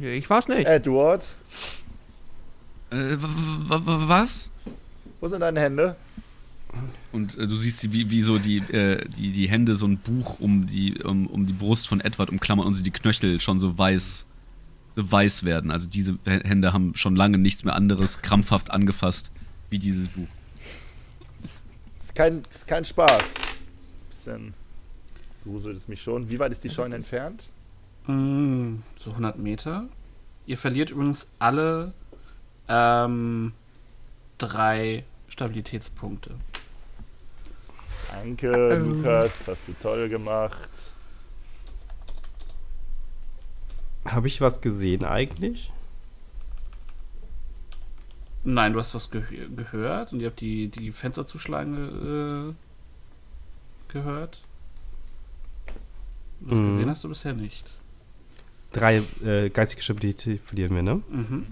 Ich 0.01 0.31
war's 0.31 0.49
nicht. 0.49 0.67
Edward. 0.67 1.27
Äh, 2.91 3.17
was? 3.19 4.49
Wo 5.21 5.29
sind 5.29 5.41
deine 5.41 5.61
Hände? 5.61 5.97
Und 7.13 7.37
äh, 7.39 7.47
du 7.47 7.57
siehst, 7.57 7.81
sie, 7.81 7.93
wie, 7.93 8.11
wie 8.11 8.23
so 8.23 8.39
die, 8.39 8.59
äh, 8.59 9.05
die, 9.09 9.33
die 9.33 9.49
Hände 9.49 9.75
so 9.75 9.87
ein 9.87 9.99
Buch 9.99 10.39
um 10.39 10.67
die, 10.67 11.03
um, 11.03 11.27
um 11.27 11.47
die 11.47 11.53
Brust 11.53 11.89
von 11.89 12.01
Edward 12.01 12.31
umklammern 12.31 12.67
und 12.67 12.75
sie 12.75 12.83
die 12.83 12.91
Knöchel 12.91 13.41
schon 13.41 13.59
so 13.59 13.77
weiß, 13.77 14.27
weiß 14.99 15.45
werden. 15.45 15.71
Also 15.71 15.89
diese 15.89 16.19
Hände 16.25 16.73
haben 16.73 16.95
schon 16.95 17.17
lange 17.17 17.39
nichts 17.39 17.65
mehr 17.65 17.75
anderes 17.75 18.23
krampfhaft 18.23 18.71
angefasst 18.71 19.31
wie 19.71 19.79
dieses 19.79 20.09
Buch. 20.09 20.29
Ist 22.01 22.15
kein, 22.15 22.43
ist 22.53 22.67
kein 22.67 22.85
Spaß. 22.85 23.35
Bisschen 24.11 24.55
gruselt 25.45 25.77
es 25.77 25.89
mich 25.89 26.03
schon. 26.03 26.29
Wie 26.31 26.39
weit 26.39 26.53
ist 26.53 26.65
die 26.65 26.71
Scheune 26.71 26.95
entfernt? 26.97 27.51
Mm, 28.07 28.77
so 28.99 29.11
100 29.11 29.39
Meter. 29.39 29.87
Ihr 30.47 30.57
verliert 30.57 30.91
übrigens 30.91 31.29
alle 31.39 31.93
ähm, 32.69 33.53
drei 34.39 35.05
Stabilitätspunkte. 35.29 36.35
Danke, 38.11 38.73
Ähm. 38.73 39.03
Lukas. 39.03 39.47
Hast 39.47 39.69
du 39.69 39.75
toll 39.81 40.09
gemacht. 40.09 40.71
Habe 44.05 44.27
ich 44.27 44.41
was 44.41 44.61
gesehen 44.61 45.05
eigentlich? 45.05 45.71
Nein, 48.45 48.73
du 48.73 48.79
hast 48.81 48.95
was 48.95 49.11
geh 49.11 49.21
gehört 49.55 50.13
und 50.13 50.21
ihr 50.21 50.29
habt 50.29 50.41
die, 50.41 50.69
die 50.69 50.93
Fenster 50.93 51.27
zuschlagen 51.27 52.55
äh, 53.89 53.93
gehört. 53.93 54.43
Was 56.41 56.59
Mhm. 56.59 56.67
gesehen 56.67 56.91
hast 56.91 57.05
du 57.05 57.09
bisher 57.09 57.35
nicht. 57.35 57.71
Drei 58.73 59.03
äh, 59.25 59.51
geistige 59.51 59.83
Stabilität 59.83 60.41
verlieren 60.41 60.75
wir, 60.75 60.83
ne? 60.83 61.03
Mhm. 61.09 61.47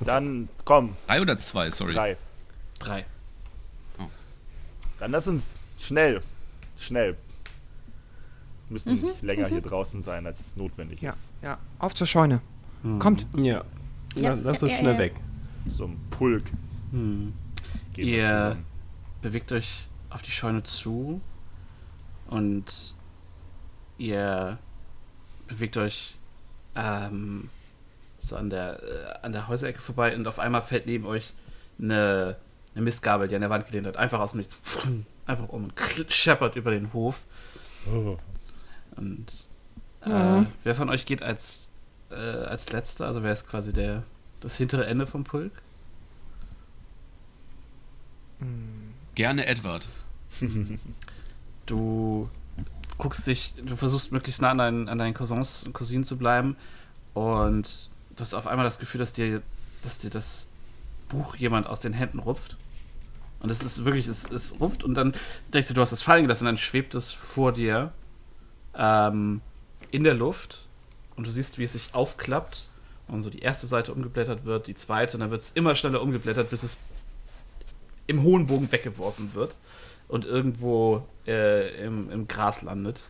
Dann 0.00 0.48
komm, 0.64 0.94
Drei 1.06 1.20
oder 1.22 1.38
zwei, 1.38 1.70
sorry. 1.70 1.94
drei. 1.94 2.16
Drei. 2.78 3.04
Dann 5.00 5.10
lass 5.12 5.26
uns 5.28 5.54
schnell, 5.78 6.22
schnell. 6.76 7.16
Müssen 8.70 8.96
Mhm, 8.96 9.06
nicht 9.06 9.22
länger 9.22 9.48
hier 9.48 9.60
draußen 9.62 10.02
sein, 10.02 10.26
als 10.26 10.40
es 10.40 10.56
notwendig 10.56 11.00
Ja, 11.00 11.10
ist. 11.10 11.32
ja. 11.42 11.58
Auf 11.78 11.94
zur 11.94 12.06
Scheune. 12.06 12.40
Mhm. 12.82 12.98
Kommt. 12.98 13.26
Ja. 13.36 13.64
Ja, 14.14 14.34
lass 14.34 14.62
uns 14.62 14.72
ja, 14.72 14.78
schnell 14.78 14.94
ja. 14.94 14.98
weg. 14.98 15.14
So 15.66 15.84
ein 15.86 15.98
Pulk 16.10 16.44
Mhm. 16.92 17.32
gehen 17.94 18.06
wir 18.06 18.16
Ihr- 18.16 18.56
bewegt 19.22 19.52
euch 19.52 19.86
auf 20.10 20.22
die 20.22 20.30
Scheune 20.30 20.62
zu 20.62 21.20
und 22.28 22.94
ihr 23.98 24.58
bewegt 25.46 25.76
euch 25.76 26.14
ähm, 26.76 27.48
so 28.20 28.36
an 28.36 28.50
der, 28.50 28.82
äh, 28.82 29.26
an 29.26 29.32
der 29.32 29.48
Häuserecke 29.48 29.80
vorbei 29.80 30.14
und 30.14 30.26
auf 30.26 30.38
einmal 30.38 30.62
fällt 30.62 30.86
neben 30.86 31.04
euch 31.06 31.32
eine, 31.80 32.36
eine 32.74 32.84
Mistgabel, 32.84 33.28
die 33.28 33.34
an 33.34 33.40
der 33.40 33.50
Wand 33.50 33.66
gelehnt 33.66 33.86
hat, 33.86 33.96
einfach 33.96 34.20
aus 34.20 34.32
dem 34.32 34.38
Nichts. 34.38 34.56
Einfach 35.26 35.48
um 35.48 35.64
und 35.64 35.74
scheppert 36.12 36.56
über 36.56 36.70
den 36.70 36.92
Hof. 36.92 37.22
Oh. 37.92 38.16
Und 38.98 39.26
äh, 40.02 40.40
Mhm. 40.40 40.46
wer 40.64 40.74
von 40.74 40.90
euch 40.90 41.06
geht 41.06 41.22
als, 41.22 41.68
äh, 42.10 42.14
als 42.14 42.70
letzter? 42.72 43.06
Also 43.06 43.22
wer 43.22 43.32
ist 43.32 43.48
quasi 43.48 43.72
der 43.72 44.02
das 44.40 44.56
hintere 44.56 44.86
Ende 44.86 45.06
vom 45.06 45.24
Pulk? 45.24 45.52
Gerne 49.14 49.46
Edward. 49.46 49.88
du 51.66 52.28
guckst 52.98 53.26
dich, 53.26 53.52
du 53.64 53.76
versuchst 53.76 54.12
möglichst 54.12 54.40
nah 54.40 54.50
an 54.50 54.58
deinen, 54.58 54.88
an 54.88 54.98
deinen 54.98 55.14
Cousins 55.14 55.64
und 55.64 55.72
Cousinen 55.72 56.04
zu 56.04 56.16
bleiben 56.16 56.56
und 57.14 57.90
du 58.16 58.20
hast 58.20 58.34
auf 58.34 58.46
einmal 58.46 58.64
das 58.64 58.78
Gefühl, 58.78 59.00
dass 59.00 59.12
dir, 59.12 59.42
dass 59.82 59.98
dir 59.98 60.10
das 60.10 60.48
Buch 61.08 61.34
jemand 61.34 61.66
aus 61.66 61.80
den 61.80 61.92
Händen 61.92 62.18
rupft. 62.20 62.56
Und 63.40 63.50
es 63.50 63.62
ist 63.62 63.84
wirklich, 63.84 64.06
es, 64.08 64.24
es 64.24 64.60
rupft 64.60 64.82
und 64.84 64.94
dann 64.94 65.14
denkst 65.52 65.68
du, 65.68 65.74
du 65.74 65.80
hast 65.80 65.92
es 65.92 66.02
fallen 66.02 66.22
gelassen 66.22 66.44
und 66.44 66.48
dann 66.48 66.58
schwebt 66.58 66.94
es 66.94 67.10
vor 67.10 67.52
dir 67.52 67.92
ähm, 68.78 69.40
in 69.90 70.04
der 70.04 70.14
Luft 70.14 70.66
und 71.16 71.26
du 71.26 71.30
siehst, 71.30 71.58
wie 71.58 71.64
es 71.64 71.72
sich 71.72 71.94
aufklappt 71.94 72.68
und 73.08 73.22
so 73.22 73.30
die 73.30 73.40
erste 73.40 73.66
Seite 73.66 73.92
umgeblättert 73.92 74.44
wird, 74.44 74.66
die 74.66 74.74
zweite 74.74 75.16
und 75.16 75.20
dann 75.20 75.30
wird 75.30 75.42
es 75.42 75.52
immer 75.52 75.74
schneller 75.74 76.00
umgeblättert, 76.00 76.50
bis 76.50 76.62
es 76.62 76.78
im 78.06 78.22
hohen 78.22 78.46
Bogen 78.46 78.70
weggeworfen 78.70 79.34
wird 79.34 79.56
und 80.06 80.24
irgendwo 80.24 81.06
äh, 81.26 81.84
im, 81.84 82.10
im 82.10 82.28
Gras 82.28 82.62
landet. 82.62 83.04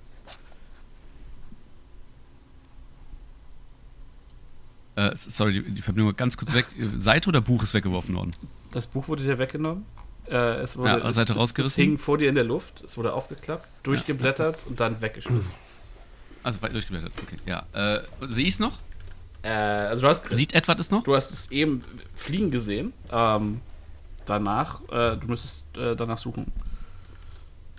Äh, 4.97 5.13
sorry, 5.15 5.53
die, 5.53 5.63
die 5.63 5.83
Verbindung 5.83 6.09
war 6.09 6.15
ganz 6.15 6.37
kurz 6.37 6.53
weg. 6.53 6.67
Seite 6.97 7.29
oder 7.29 7.41
Buch 7.41 7.63
ist 7.63 7.73
weggeworfen 7.73 8.17
worden? 8.17 8.33
Das 8.73 8.87
Buch 8.89 9.07
wurde 9.07 9.23
dir 9.23 9.39
weggenommen. 9.39 9.87
Äh, 10.31 10.61
es 10.61 10.77
wurde 10.77 10.91
Ja, 10.91 11.09
es, 11.09 11.17
Seite 11.17 11.33
es, 11.33 11.39
rausgerissen. 11.39 11.83
Es 11.83 11.89
hing 11.89 11.99
vor 11.99 12.19
dir 12.19 12.29
in 12.29 12.35
der 12.35 12.45
Luft. 12.45 12.83
Es 12.85 12.97
wurde 12.97 13.13
aufgeklappt, 13.13 13.67
durchgeblättert 13.83 14.59
und 14.67 14.81
dann 14.81 15.01
weggeschmissen. 15.01 15.53
Also 16.45 16.63
weit 16.63 16.73
durchgeblättert, 16.73 17.13
okay. 17.21 17.37
Ja. 17.47 17.65
Äh, 17.73 18.03
sehe 18.29 18.45
ich 18.45 18.55
es 18.55 18.59
noch? 18.61 18.79
Äh, 19.43 19.49
also 19.49 20.03
du 20.03 20.09
hast, 20.09 20.25
Sieht 20.31 20.55
Edward 20.55 20.79
es 20.79 20.91
noch? 20.91 21.03
du 21.03 21.15
hast 21.15 21.33
es 21.33 21.51
eben 21.51 21.83
fliegen 22.15 22.51
gesehen. 22.53 22.93
Ähm, 23.11 23.61
danach, 24.25 24.81
äh, 24.89 25.17
du 25.17 25.27
müsstest 25.27 25.65
äh, 25.77 25.97
danach 25.97 26.17
suchen 26.19 26.53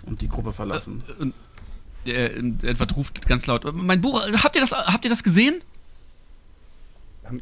und 0.04 0.20
die 0.20 0.28
Gruppe 0.28 0.52
verlassen. 0.52 1.02
Und 1.18 1.34
äh, 2.06 2.26
Edward 2.62 2.96
ruft 2.96 3.26
ganz 3.26 3.46
laut: 3.46 3.64
Mein 3.74 4.02
Buch, 4.02 4.22
habt 4.42 4.54
ihr 4.54 4.60
das, 4.60 4.72
habt 4.72 5.04
ihr 5.04 5.10
das 5.10 5.22
gesehen? 5.22 5.62
Haben, 7.24 7.40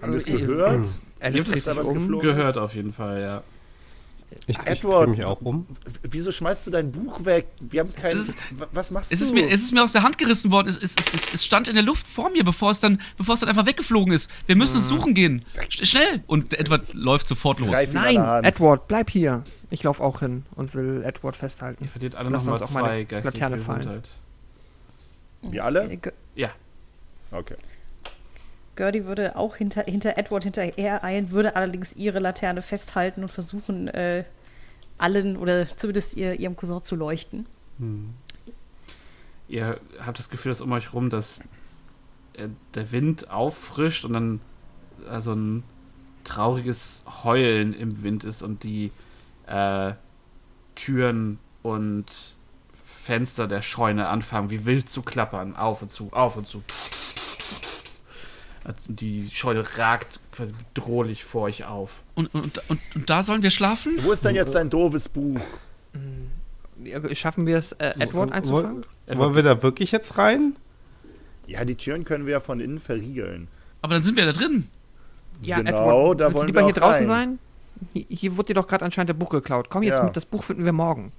haben 0.00 0.12
wir 0.12 0.18
es 0.18 0.24
gehört? 0.24 0.86
Alice 1.18 1.34
Gibt 1.44 1.48
dreht 1.48 1.56
es 1.56 1.64
da 1.64 1.76
was 1.76 1.88
um. 1.88 1.94
geflogen? 1.94 2.28
Gehört 2.28 2.56
auf 2.56 2.74
jeden 2.74 2.92
Fall, 2.92 3.20
ja. 3.20 3.42
Ich, 4.46 4.58
ich 4.58 4.66
Edward. 4.66 5.08
mich 5.10 5.24
auch 5.24 5.40
um. 5.40 5.66
Wieso 6.02 6.30
schmeißt 6.32 6.66
du 6.66 6.70
dein 6.70 6.92
Buch 6.92 7.24
weg? 7.24 7.46
Wir 7.60 7.80
haben 7.80 7.94
kein. 7.94 8.16
Es 8.16 8.28
ist- 8.30 8.60
Wa- 8.60 8.68
was 8.72 8.90
machst 8.90 9.12
Es 9.12 9.18
du? 9.18 9.24
ist, 9.26 9.34
mir, 9.34 9.44
es 9.46 9.62
ist 9.62 9.72
mir 9.72 9.82
aus 9.82 9.92
der 9.92 10.02
Hand 10.02 10.18
gerissen 10.18 10.50
worden. 10.52 10.68
Es, 10.68 10.76
es, 10.76 10.94
es, 10.98 11.12
es, 11.14 11.34
es 11.34 11.44
stand 11.44 11.66
in 11.68 11.74
der 11.74 11.82
Luft 11.84 12.06
vor 12.06 12.30
mir, 12.30 12.44
bevor 12.44 12.70
es 12.70 12.80
dann, 12.80 13.00
bevor 13.16 13.34
es 13.34 13.40
dann 13.40 13.48
einfach 13.48 13.66
weggeflogen 13.66 14.12
ist. 14.12 14.30
Wir 14.46 14.56
müssen 14.56 14.78
es 14.78 14.88
suchen 14.88 15.14
gehen. 15.14 15.44
Sch 15.68 15.86
schnell! 15.88 16.22
Und 16.26 16.54
Edward 16.58 16.94
läuft 16.94 17.26
sofort 17.28 17.60
los. 17.60 17.70
Nein. 17.92 18.44
Edward, 18.44 18.86
bleib 18.88 19.10
hier. 19.10 19.42
Ich 19.70 19.82
laufe 19.82 20.02
auch 20.02 20.20
hin 20.20 20.44
und 20.56 20.74
will 20.74 21.02
Edward 21.04 21.36
festhalten. 21.36 21.84
Ihr 21.84 21.90
verliert 21.90 22.14
alle 22.14 22.30
nochmal 22.30 22.52
uns 22.54 22.62
auch 22.62 22.70
meine 22.70 22.86
zwei 22.86 23.04
geistige 23.04 23.34
Laterne 23.44 23.58
fallen. 23.62 24.02
Wir 25.42 25.64
alle? 25.64 25.90
Äh, 25.90 25.98
Ja. 26.34 26.50
Okay. 27.30 27.54
Gertie 28.76 29.04
würde 29.04 29.36
auch 29.36 29.56
hinter, 29.56 29.84
hinter 29.84 30.16
Edward 30.16 30.44
hinterher 30.44 31.04
eilen, 31.04 31.30
würde 31.30 31.56
allerdings 31.56 31.94
ihre 31.96 32.18
Laterne 32.18 32.62
festhalten 32.62 33.22
und 33.22 33.28
versuchen, 33.28 33.88
äh, 33.88 34.24
allen 34.98 35.36
oder 35.36 35.66
zumindest 35.76 36.16
ihr, 36.16 36.38
ihrem 36.38 36.56
Cousin 36.56 36.82
zu 36.82 36.96
leuchten. 36.96 37.46
Ihr 39.48 39.80
habt 40.04 40.18
das 40.18 40.30
Gefühl, 40.30 40.50
dass 40.50 40.60
um 40.60 40.70
euch 40.72 40.92
rum, 40.92 41.10
dass 41.10 41.40
äh, 42.34 42.48
der 42.74 42.92
Wind 42.92 43.30
auffrischt 43.30 44.04
und 44.04 44.12
dann 44.12 44.40
äh, 45.10 45.20
so 45.20 45.32
ein 45.32 45.62
trauriges 46.24 47.04
Heulen 47.24 47.74
im 47.74 48.02
Wind 48.02 48.24
ist 48.24 48.42
und 48.42 48.62
die 48.62 48.92
äh, 49.46 49.92
Türen 50.74 51.38
und 51.62 52.06
Fenster 52.84 53.48
der 53.48 53.62
Scheune 53.62 54.08
anfangen 54.08 54.50
wie 54.50 54.66
wild 54.66 54.88
zu 54.88 55.02
klappern, 55.02 55.56
auf 55.56 55.82
und 55.82 55.90
zu, 55.90 56.08
auf 56.12 56.36
und 56.36 56.46
zu. 56.46 56.62
Also 58.64 58.92
die 58.92 59.28
Scheune 59.32 59.64
ragt 59.78 60.20
quasi 60.32 60.52
bedrohlich 60.74 61.24
vor 61.24 61.42
euch 61.42 61.64
auf. 61.64 62.02
Und, 62.14 62.26
und, 62.34 62.62
und, 62.68 62.80
und 62.94 63.08
da 63.10 63.22
sollen 63.22 63.42
wir 63.42 63.50
schlafen? 63.50 63.94
Wo 64.02 64.12
ist 64.12 64.24
denn 64.24 64.34
jetzt 64.34 64.54
dein 64.54 64.68
doofes 64.68 65.08
Buch? 65.08 65.40
Ja, 66.84 67.14
Schaffen 67.14 67.46
wir 67.46 67.56
es, 67.58 67.72
äh, 67.72 67.94
Edward 67.98 68.32
einzufangen? 68.32 68.84
Wollen 69.06 69.34
wir 69.34 69.42
da 69.42 69.62
wirklich 69.62 69.92
jetzt 69.92 70.18
rein? 70.18 70.56
Ja, 71.46 71.64
die 71.64 71.74
Türen 71.74 72.04
können 72.04 72.26
wir 72.26 72.32
ja 72.32 72.40
von 72.40 72.60
innen 72.60 72.78
verriegeln. 72.80 73.48
Aber 73.82 73.94
dann 73.94 74.02
sind 74.02 74.16
wir 74.16 74.24
da 74.26 74.32
drin. 74.32 74.68
Ja, 75.42 75.56
Genau, 75.60 76.14
da 76.14 76.26
willst 76.26 76.36
wollen 76.36 76.46
du 76.46 76.52
lieber 76.52 76.60
wir 76.60 76.66
hier 76.66 76.74
auch 76.74 76.78
draußen 76.78 77.10
rein. 77.10 77.38
sein? 77.86 77.88
Hier, 77.94 78.04
hier 78.08 78.36
wurde 78.36 78.48
dir 78.48 78.54
doch 78.54 78.68
gerade 78.68 78.84
anscheinend 78.84 79.08
der 79.08 79.14
Buch 79.14 79.30
geklaut. 79.30 79.68
Komm 79.70 79.82
jetzt 79.82 79.98
Ja. 79.98 80.04
mit, 80.04 80.16
das 80.16 80.26
Buch 80.26 80.44
finden 80.44 80.64
wir 80.64 80.72
morgen. 80.72 81.12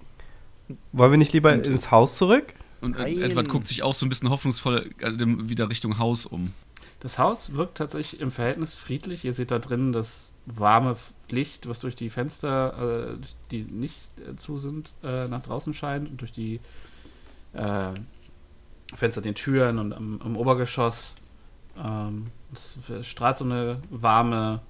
Wollen 0.93 1.11
wir 1.11 1.17
nicht 1.17 1.33
lieber 1.33 1.51
ins 1.53 1.91
Haus 1.91 2.17
zurück? 2.17 2.53
Und 2.81 2.97
Nein. 2.97 3.21
Edward 3.21 3.49
guckt 3.49 3.67
sich 3.67 3.83
auch 3.83 3.93
so 3.93 4.05
ein 4.05 4.09
bisschen 4.09 4.29
hoffnungsvoll 4.29 4.89
äh, 4.99 5.11
wieder 5.17 5.69
Richtung 5.69 5.97
Haus 5.99 6.25
um. 6.25 6.53
Das 7.01 7.17
Haus 7.17 7.55
wirkt 7.55 7.79
tatsächlich 7.79 8.21
im 8.21 8.31
Verhältnis 8.31 8.75
friedlich. 8.75 9.25
Ihr 9.25 9.33
seht 9.33 9.49
da 9.49 9.57
drin 9.57 9.91
das 9.91 10.31
warme 10.45 10.95
Licht, 11.29 11.67
was 11.67 11.79
durch 11.79 11.95
die 11.95 12.11
Fenster, 12.11 13.15
äh, 13.15 13.25
die 13.49 13.63
nicht 13.63 13.99
äh, 14.19 14.35
zu 14.35 14.59
sind, 14.59 14.91
äh, 15.03 15.27
nach 15.27 15.41
draußen 15.41 15.73
scheint 15.73 16.09
und 16.09 16.21
durch 16.21 16.31
die 16.31 16.59
äh, 17.53 17.89
Fenster 18.93 19.21
den 19.21 19.33
Türen 19.33 19.79
und 19.79 19.93
am, 19.93 20.21
am 20.23 20.37
Obergeschoss. 20.37 21.15
Ähm, 21.75 22.27
strahlt 23.01 23.37
so 23.37 23.45
eine 23.45 23.81
warme 23.89 24.61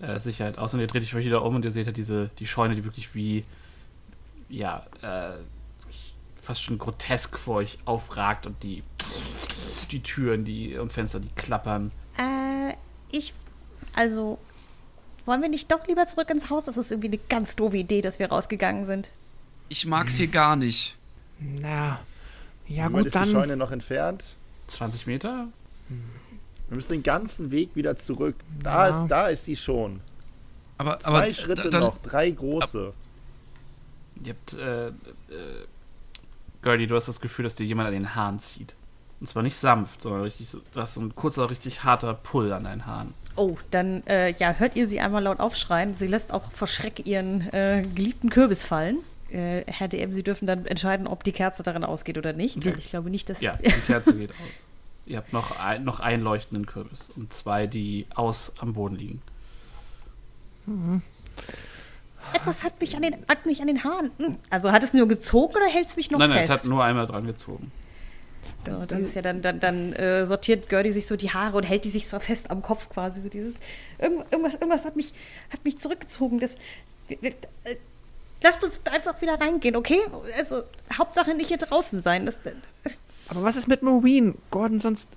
äh, 0.00 0.20
Sicherheit 0.20 0.58
aus 0.58 0.74
und 0.74 0.80
ihr 0.80 0.86
dreht 0.86 1.02
euch 1.02 1.24
wieder 1.24 1.42
um 1.42 1.54
und 1.54 1.64
ihr 1.64 1.72
seht 1.72 1.86
halt 1.86 1.96
diese, 1.96 2.28
die 2.38 2.46
Scheune, 2.46 2.74
die 2.74 2.84
wirklich 2.84 3.14
wie, 3.14 3.44
ja, 4.50 4.84
äh, 5.00 5.30
fast 6.46 6.62
schon 6.62 6.78
grotesk 6.78 7.36
vor 7.38 7.56
euch 7.56 7.78
aufragt 7.84 8.46
und 8.46 8.62
die, 8.62 8.82
die 9.90 10.02
Türen 10.02 10.44
die, 10.44 10.76
und 10.78 10.92
Fenster, 10.92 11.20
die 11.20 11.28
klappern. 11.34 11.90
Äh, 12.16 12.74
ich, 13.10 13.34
also, 13.94 14.38
wollen 15.24 15.42
wir 15.42 15.48
nicht 15.48 15.70
doch 15.70 15.86
lieber 15.86 16.06
zurück 16.06 16.30
ins 16.30 16.48
Haus? 16.50 16.64
Das 16.66 16.76
ist 16.76 16.90
irgendwie 16.92 17.08
eine 17.08 17.18
ganz 17.28 17.56
doofe 17.56 17.76
Idee, 17.76 18.00
dass 18.00 18.18
wir 18.18 18.28
rausgegangen 18.28 18.86
sind. 18.86 19.10
Ich 19.68 19.84
mag's 19.86 20.14
hier 20.16 20.28
gar 20.28 20.54
nicht. 20.56 20.96
Na, 21.40 22.00
ja 22.68 22.88
Wie 22.88 22.92
gut, 22.94 23.06
ist 23.06 23.14
die 23.14 23.18
dann. 23.18 23.30
Scheune 23.30 23.56
noch 23.56 23.72
entfernt? 23.72 24.34
20 24.68 25.06
Meter? 25.06 25.48
Wir 26.68 26.74
müssen 26.74 26.92
den 26.92 27.02
ganzen 27.02 27.50
Weg 27.50 27.70
wieder 27.74 27.96
zurück. 27.96 28.36
Da, 28.62 28.88
Ja. 28.88 29.00
ist, 29.02 29.08
da 29.08 29.28
ist 29.28 29.44
sie 29.44 29.56
schon. 29.56 30.00
Aber, 30.78 30.98
Zwei 30.98 31.10
aber 31.10 31.34
Schritte 31.34 31.70
dann, 31.70 31.80
noch, 31.80 31.98
drei 32.02 32.30
große. 32.30 32.92
Ihr 34.24 34.34
habt, 34.34 34.52
äh, 34.54 34.88
äh, 34.88 34.92
Gertie, 36.66 36.88
du 36.88 36.96
hast 36.96 37.06
das 37.06 37.20
Gefühl, 37.20 37.44
dass 37.44 37.54
dir 37.54 37.64
jemand 37.64 37.86
an 37.88 37.94
den 37.94 38.14
Haaren 38.14 38.40
zieht. 38.40 38.74
Und 39.20 39.28
zwar 39.28 39.42
nicht 39.42 39.56
sanft, 39.56 40.02
sondern 40.02 40.22
richtig 40.22 40.48
so, 40.48 40.60
du 40.72 40.80
hast 40.80 40.94
so 40.94 41.00
ein 41.00 41.14
kurzer, 41.14 41.48
richtig 41.48 41.84
harter 41.84 42.12
Pull 42.12 42.52
an 42.52 42.64
deinen 42.64 42.86
Haaren. 42.86 43.14
Oh, 43.36 43.56
dann, 43.70 44.04
äh, 44.06 44.32
ja, 44.32 44.54
hört 44.54 44.76
ihr 44.76 44.86
sie 44.86 45.00
einmal 45.00 45.22
laut 45.22 45.40
aufschreien. 45.40 45.94
Sie 45.94 46.06
lässt 46.06 46.32
auch 46.32 46.50
vor 46.52 46.66
Schreck 46.66 47.06
ihren 47.06 47.42
äh, 47.52 47.82
geliebten 47.94 48.30
Kürbis 48.30 48.64
fallen. 48.64 48.98
Äh, 49.30 49.62
Herr 49.66 49.88
DM, 49.88 50.12
Sie 50.12 50.22
dürfen 50.22 50.46
dann 50.46 50.66
entscheiden, 50.66 51.06
ob 51.06 51.22
die 51.22 51.32
Kerze 51.32 51.62
darin 51.62 51.84
ausgeht 51.84 52.18
oder 52.18 52.32
nicht. 52.32 52.64
Ja. 52.64 52.72
Weil 52.72 52.78
ich 52.78 52.88
glaube 52.88 53.10
nicht, 53.10 53.30
dass. 53.30 53.40
Ja, 53.40 53.52
die 53.62 53.70
Kerze 53.70 54.14
geht 54.14 54.30
aus. 54.30 54.36
Ihr 55.06 55.18
habt 55.18 55.32
noch, 55.32 55.60
ein, 55.60 55.84
noch 55.84 56.00
einen 56.00 56.22
leuchtenden 56.22 56.66
Kürbis 56.66 57.06
und 57.14 57.32
zwei, 57.32 57.68
die 57.68 58.06
aus 58.14 58.52
am 58.58 58.72
Boden 58.72 58.96
liegen. 58.96 59.22
Etwas 62.32 62.64
hat 62.64 62.80
mich 62.80 62.96
an 62.96 63.02
den, 63.02 63.14
hat 63.28 63.46
mich 63.46 63.60
an 63.60 63.66
den 63.66 63.82
Haaren. 63.84 64.10
Hm. 64.18 64.36
Also 64.50 64.72
hat 64.72 64.82
es 64.82 64.92
nur 64.94 65.08
gezogen 65.08 65.54
oder 65.56 65.66
hält 65.66 65.88
es 65.88 65.96
mich 65.96 66.10
noch 66.10 66.18
nein, 66.18 66.30
nein, 66.30 66.38
fest? 66.40 66.50
es 66.50 66.58
hat 66.60 66.64
nur 66.66 66.82
einmal 66.84 67.06
dran 67.06 67.26
gezogen. 67.26 67.70
So, 68.66 68.84
das 68.84 68.98
ist 69.00 69.14
ja 69.14 69.22
dann, 69.22 69.42
dann, 69.42 69.60
dann 69.60 69.92
äh, 69.92 70.26
sortiert 70.26 70.68
Gertie 70.68 70.90
sich 70.90 71.06
so 71.06 71.16
die 71.16 71.30
Haare 71.30 71.56
und 71.56 71.62
hält 71.62 71.84
die 71.84 71.90
sich 71.90 72.08
so 72.08 72.18
fest 72.18 72.50
am 72.50 72.62
Kopf 72.62 72.88
quasi. 72.88 73.20
So 73.20 73.28
dieses, 73.28 73.60
irgend- 73.98 74.30
irgendwas, 74.32 74.54
irgendwas 74.54 74.84
hat 74.84 74.96
mich, 74.96 75.12
hat 75.50 75.64
mich 75.64 75.78
zurückgezogen. 75.78 76.40
Das, 76.40 76.56
äh, 77.08 77.16
lasst 78.42 78.64
uns 78.64 78.80
einfach 78.92 79.20
wieder 79.22 79.40
reingehen, 79.40 79.76
okay? 79.76 80.00
Also, 80.36 80.62
Hauptsache 80.98 81.34
nicht 81.34 81.46
hier 81.48 81.58
draußen 81.58 82.02
sein. 82.02 82.26
Das, 82.26 82.38
Aber 83.28 83.44
was 83.44 83.56
ist 83.56 83.68
mit 83.68 83.82
Marine? 83.82 84.34
Gordon, 84.50 84.80
sonst. 84.80 85.08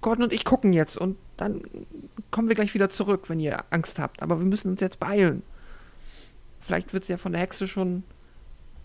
Gordon 0.00 0.24
und 0.24 0.32
ich 0.32 0.44
gucken 0.44 0.72
jetzt 0.72 0.96
und 0.96 1.16
dann 1.36 1.62
kommen 2.30 2.48
wir 2.48 2.54
gleich 2.54 2.72
wieder 2.74 2.88
zurück, 2.90 3.28
wenn 3.28 3.40
ihr 3.40 3.64
Angst 3.70 3.98
habt. 3.98 4.22
Aber 4.22 4.38
wir 4.38 4.46
müssen 4.46 4.70
uns 4.70 4.80
jetzt 4.80 5.00
beeilen. 5.00 5.42
Vielleicht 6.66 6.92
wird 6.92 7.04
sie 7.04 7.12
ja 7.12 7.16
von 7.16 7.32
der 7.32 7.40
Hexe 7.40 7.68
schon 7.68 8.02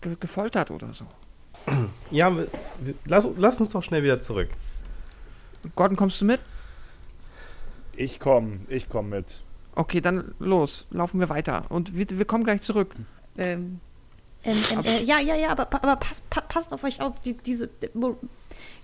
ge 0.00 0.16
gefoltert 0.20 0.70
oder 0.70 0.92
so. 0.92 1.04
Ja, 2.10 2.36
wir, 2.36 2.46
wir, 2.80 2.94
lass, 3.06 3.26
lass 3.36 3.58
uns 3.60 3.70
doch 3.70 3.82
schnell 3.82 4.02
wieder 4.02 4.20
zurück. 4.20 4.48
Gordon, 5.74 5.96
kommst 5.96 6.20
du 6.20 6.24
mit? 6.26 6.40
Ich 7.96 8.18
komme, 8.20 8.60
ich 8.68 8.88
komme 8.88 9.16
mit. 9.16 9.42
Okay, 9.74 10.00
dann 10.00 10.34
los. 10.38 10.86
Laufen 10.90 11.20
wir 11.20 11.28
weiter. 11.28 11.62
Und 11.70 11.96
wir, 11.96 12.06
wir 12.10 12.24
kommen 12.24 12.44
gleich 12.44 12.62
zurück. 12.62 12.94
ähm, 13.38 13.80
ähm, 14.44 14.58
ähm, 14.70 14.80
äh, 14.84 15.02
ja, 15.02 15.18
ja, 15.20 15.34
ja, 15.36 15.50
aber, 15.50 15.72
aber 15.72 15.96
passt, 15.96 16.28
pa- 16.28 16.40
passt 16.42 16.72
auf 16.72 16.82
euch 16.84 17.00
auf. 17.00 17.20
Die, 17.20 17.34
diese, 17.34 17.70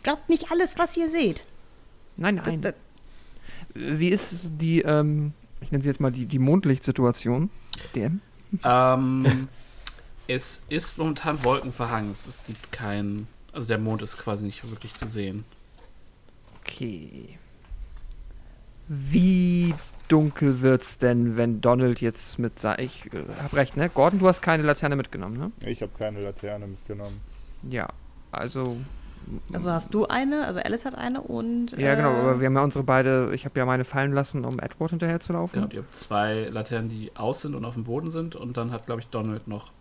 glaubt 0.02 0.28
nicht 0.28 0.50
alles, 0.52 0.78
was 0.78 0.96
ihr 0.96 1.10
seht. 1.10 1.44
Nein, 2.16 2.36
nein. 2.36 2.62
das, 2.62 2.74
Wie 3.74 4.08
ist 4.08 4.52
die, 4.58 4.80
ähm, 4.82 5.32
ich 5.60 5.70
nenne 5.72 5.82
sie 5.82 5.90
jetzt 5.90 6.00
mal 6.00 6.12
die, 6.12 6.26
die 6.26 6.38
Mondlichtsituation? 6.38 7.50
DM? 7.94 8.20
Ähm, 8.64 9.48
es 10.26 10.62
ist 10.68 10.98
momentan 10.98 11.42
wolkenverhangen. 11.44 12.12
Es 12.12 12.44
gibt 12.46 12.70
keinen. 12.72 13.28
Also 13.52 13.66
der 13.68 13.78
Mond 13.78 14.02
ist 14.02 14.16
quasi 14.18 14.44
nicht 14.44 14.68
wirklich 14.68 14.94
zu 14.94 15.06
sehen. 15.08 15.44
Okay. 16.60 17.38
Wie 18.88 19.74
dunkel 20.08 20.60
wird's 20.62 20.96
denn, 20.98 21.36
wenn 21.36 21.60
Donald 21.60 22.00
jetzt 22.00 22.38
mit 22.38 22.58
sa- 22.58 22.78
ich 22.78 23.12
äh, 23.12 23.24
hab 23.42 23.52
recht, 23.54 23.76
ne? 23.76 23.88
Gordon, 23.90 24.18
du 24.18 24.28
hast 24.28 24.40
keine 24.40 24.62
Laterne 24.62 24.96
mitgenommen, 24.96 25.36
ne? 25.38 25.52
Ich 25.66 25.82
habe 25.82 25.92
keine 25.96 26.20
Laterne 26.22 26.66
mitgenommen. 26.66 27.20
Ja. 27.68 27.88
Also 28.32 28.76
also 29.52 29.70
hast 29.70 29.94
du 29.94 30.06
eine, 30.06 30.46
also 30.46 30.60
Alice 30.60 30.84
hat 30.84 30.94
eine 30.94 31.20
und. 31.20 31.72
ja, 31.72 31.94
genau, 31.94 32.12
äh, 32.12 32.20
aber 32.20 32.40
wir 32.40 32.46
haben 32.46 32.56
ja 32.56 32.62
unsere 32.62 32.84
beide, 32.84 33.30
ich 33.34 33.44
habe 33.44 33.58
ja 33.58 33.66
meine 33.66 33.84
fallen 33.84 34.12
lassen, 34.12 34.44
um 34.44 34.58
Edward 34.58 34.90
hinterher 34.90 35.20
zu 35.20 35.32
laufen. 35.32 35.54
Genau, 35.54 35.64
und 35.66 35.74
ihr 35.74 35.80
habt 35.80 35.94
zwei 35.94 36.48
Laternen, 36.50 36.88
die 36.88 37.10
aus 37.14 37.42
sind 37.42 37.54
und 37.54 37.64
auf 37.64 37.74
dem 37.74 37.84
Boden 37.84 38.10
sind. 38.10 38.36
Und 38.36 38.56
dann 38.56 38.70
hat, 38.70 38.86
glaube 38.86 39.00
ich, 39.00 39.08
Donald 39.08 39.48
noch 39.48 39.72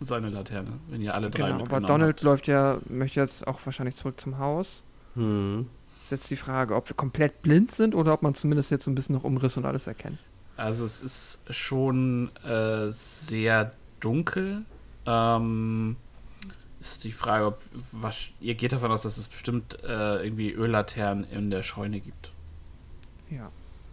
seine 0.00 0.28
Laterne, 0.28 0.72
wenn 0.88 1.00
ihr 1.00 1.14
alle 1.14 1.30
drei 1.30 1.50
Genau, 1.50 1.64
aber 1.64 1.80
Donald 1.80 2.16
habt. 2.16 2.22
läuft 2.22 2.48
ja, 2.48 2.78
möchte 2.88 3.20
jetzt 3.20 3.46
auch 3.46 3.58
wahrscheinlich 3.64 3.96
zurück 3.96 4.20
zum 4.20 4.38
Haus. 4.38 4.82
Hm. 5.14 5.66
Ist 6.02 6.10
jetzt 6.10 6.30
die 6.30 6.36
Frage, 6.36 6.74
ob 6.74 6.88
wir 6.88 6.96
komplett 6.96 7.42
blind 7.42 7.72
sind 7.72 7.94
oder 7.94 8.12
ob 8.12 8.22
man 8.22 8.34
zumindest 8.34 8.70
jetzt 8.70 8.84
so 8.84 8.90
ein 8.90 8.94
bisschen 8.94 9.14
noch 9.14 9.24
Umriss 9.24 9.56
und 9.56 9.64
alles 9.64 9.86
erkennt. 9.86 10.18
Also 10.56 10.84
es 10.84 11.02
ist 11.02 11.40
schon 11.50 12.30
äh, 12.44 12.90
sehr 12.90 13.72
dunkel. 14.00 14.62
Ähm, 15.06 15.96
ist 16.84 17.04
die 17.04 17.12
Frage, 17.12 17.46
ob 17.46 17.62
was, 17.72 18.28
ihr 18.40 18.54
geht 18.54 18.72
davon 18.72 18.90
aus, 18.90 19.02
dass 19.02 19.16
es 19.16 19.28
bestimmt 19.28 19.82
äh, 19.82 20.22
irgendwie 20.22 20.52
Öllaternen 20.52 21.24
in 21.24 21.50
der 21.50 21.62
Scheune 21.62 22.00
gibt. 22.00 22.32
Ja. 23.30 23.50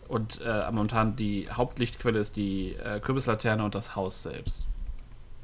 Und 0.07 0.41
äh, 0.41 0.69
momentan 0.71 1.15
die 1.15 1.49
Hauptlichtquelle 1.49 2.19
ist 2.19 2.35
die 2.35 2.73
äh, 2.75 2.99
Kürbislaterne 2.99 3.63
und 3.63 3.75
das 3.75 3.95
Haus 3.95 4.23
selbst. 4.23 4.65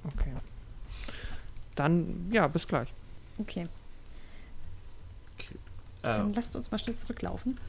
Okay. 0.03 0.33
Dann, 1.75 2.29
ja, 2.31 2.47
bis 2.47 2.67
gleich. 2.67 2.91
Okay, 3.39 3.67
Okay, 5.37 5.55
dann 6.01 6.31
äh, 6.31 6.35
lasst 6.35 6.55
uns 6.55 6.71
mal 6.71 6.79
schnell 6.79 6.95
zurücklaufen. 6.95 7.59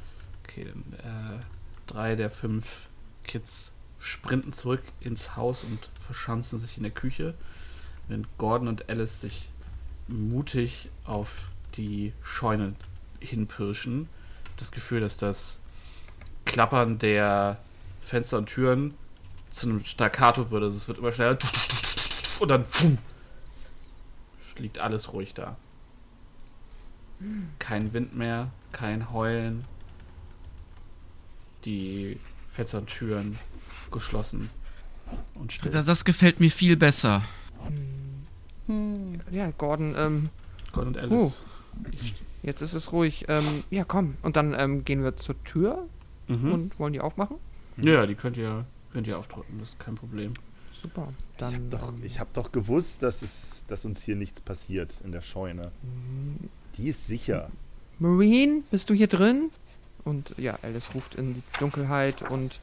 okay 0.45 0.65
dann 0.65 1.39
äh, 1.39 1.45
drei 1.87 2.17
der 2.17 2.31
fünf 2.31 2.89
Kids 3.25 3.73
sprinten 3.99 4.53
zurück 4.53 4.83
ins 5.01 5.37
Haus 5.37 5.65
und 5.65 5.91
verschanzen 6.01 6.59
sich 6.59 6.77
in 6.77 6.85
der 6.85 6.93
Küche, 6.93 7.35
während 8.07 8.27
Gordon 8.39 8.69
und 8.69 8.89
Alice 8.89 9.21
sich 9.21 9.51
mutig 10.09 10.89
auf 11.05 11.49
die 11.77 12.13
Scheune 12.23 12.75
hinpirschen. 13.21 14.09
Das 14.57 14.73
Gefühl, 14.73 15.01
dass 15.01 15.17
das 15.17 15.61
Klappern 16.45 16.99
der 16.99 17.59
Fenster 18.01 18.39
und 18.39 18.47
Türen 18.47 18.95
zu 19.51 19.69
einem 19.69 19.85
Staccato 19.85 20.51
wird. 20.51 20.65
Also 20.65 20.77
es 20.77 20.89
wird 20.89 20.99
immer 20.99 21.13
schneller 21.13 21.39
und 22.41 22.49
dann 22.49 22.65
pfuh, 22.65 22.97
liegt 24.59 24.79
alles 24.79 25.13
ruhig 25.13 25.35
da. 25.35 25.57
Kein 27.59 27.93
Wind 27.93 28.17
mehr, 28.17 28.51
kein 28.73 29.13
Heulen. 29.13 29.65
Die 31.65 32.19
Fenster 32.49 32.79
und 32.79 32.87
Türen 32.87 33.39
geschlossen 33.91 34.51
und 35.35 35.53
still. 35.53 35.71
Das, 35.71 35.85
das 35.85 36.05
gefällt 36.05 36.41
mir 36.41 36.51
viel 36.51 36.77
besser. 36.77 37.25
Hm. 38.69 39.21
Ja, 39.31 39.51
Gordon, 39.59 39.95
ähm, 39.97 40.29
Gordon 40.73 40.95
und 40.95 40.99
Alice. 41.13 41.43
jetzt 42.43 42.61
ist 42.63 42.75
es 42.75 42.93
ruhig. 42.93 43.25
Ähm, 43.29 43.45
ja, 43.71 43.85
komm. 43.85 44.15
Und 44.23 44.37
dann 44.37 44.55
ähm, 44.57 44.85
gehen 44.85 45.03
wir 45.03 45.17
zur 45.17 45.43
Tür 45.45 45.87
Mhm. 46.29 46.53
und 46.53 46.79
wollen 46.79 46.93
die 46.93 47.01
aufmachen. 47.01 47.39
Ja, 47.79 48.05
die 48.07 48.15
könnt 48.15 48.37
ihr, 48.37 48.67
könnt 48.93 49.07
ihr 49.07 49.19
aufdrücken, 49.19 49.59
das 49.61 49.71
ist 49.71 49.81
kein 49.81 49.95
Problem. 49.95 50.35
Super. 50.83 51.09
Ich 51.33 51.39
Dann, 51.39 51.55
habe 51.55 51.65
doch, 51.71 51.89
ähm, 51.89 51.95
ich 52.05 52.21
hab 52.21 52.33
doch 52.35 52.53
gewusst, 52.53 53.03
dass, 53.03 53.23
es, 53.23 53.65
dass 53.67 53.85
uns 53.87 54.03
hier 54.03 54.15
nichts 54.15 54.41
passiert 54.43 54.99
in 55.05 55.11
der 55.13 55.23
Scheune. 55.23 55.73
Die 56.77 56.89
ist 56.89 57.07
sicher. 57.07 57.51
Marine, 57.99 58.63
bist 58.71 58.91
du 58.91 58.95
hier 58.95 59.07
drin? 59.09 59.51
Und 60.05 60.35
ja, 60.37 60.59
Alice 60.63 60.95
ruft 60.95 61.15
in 61.17 61.35
die 61.35 61.43
Dunkelheit 61.59 62.23
und 62.31 62.61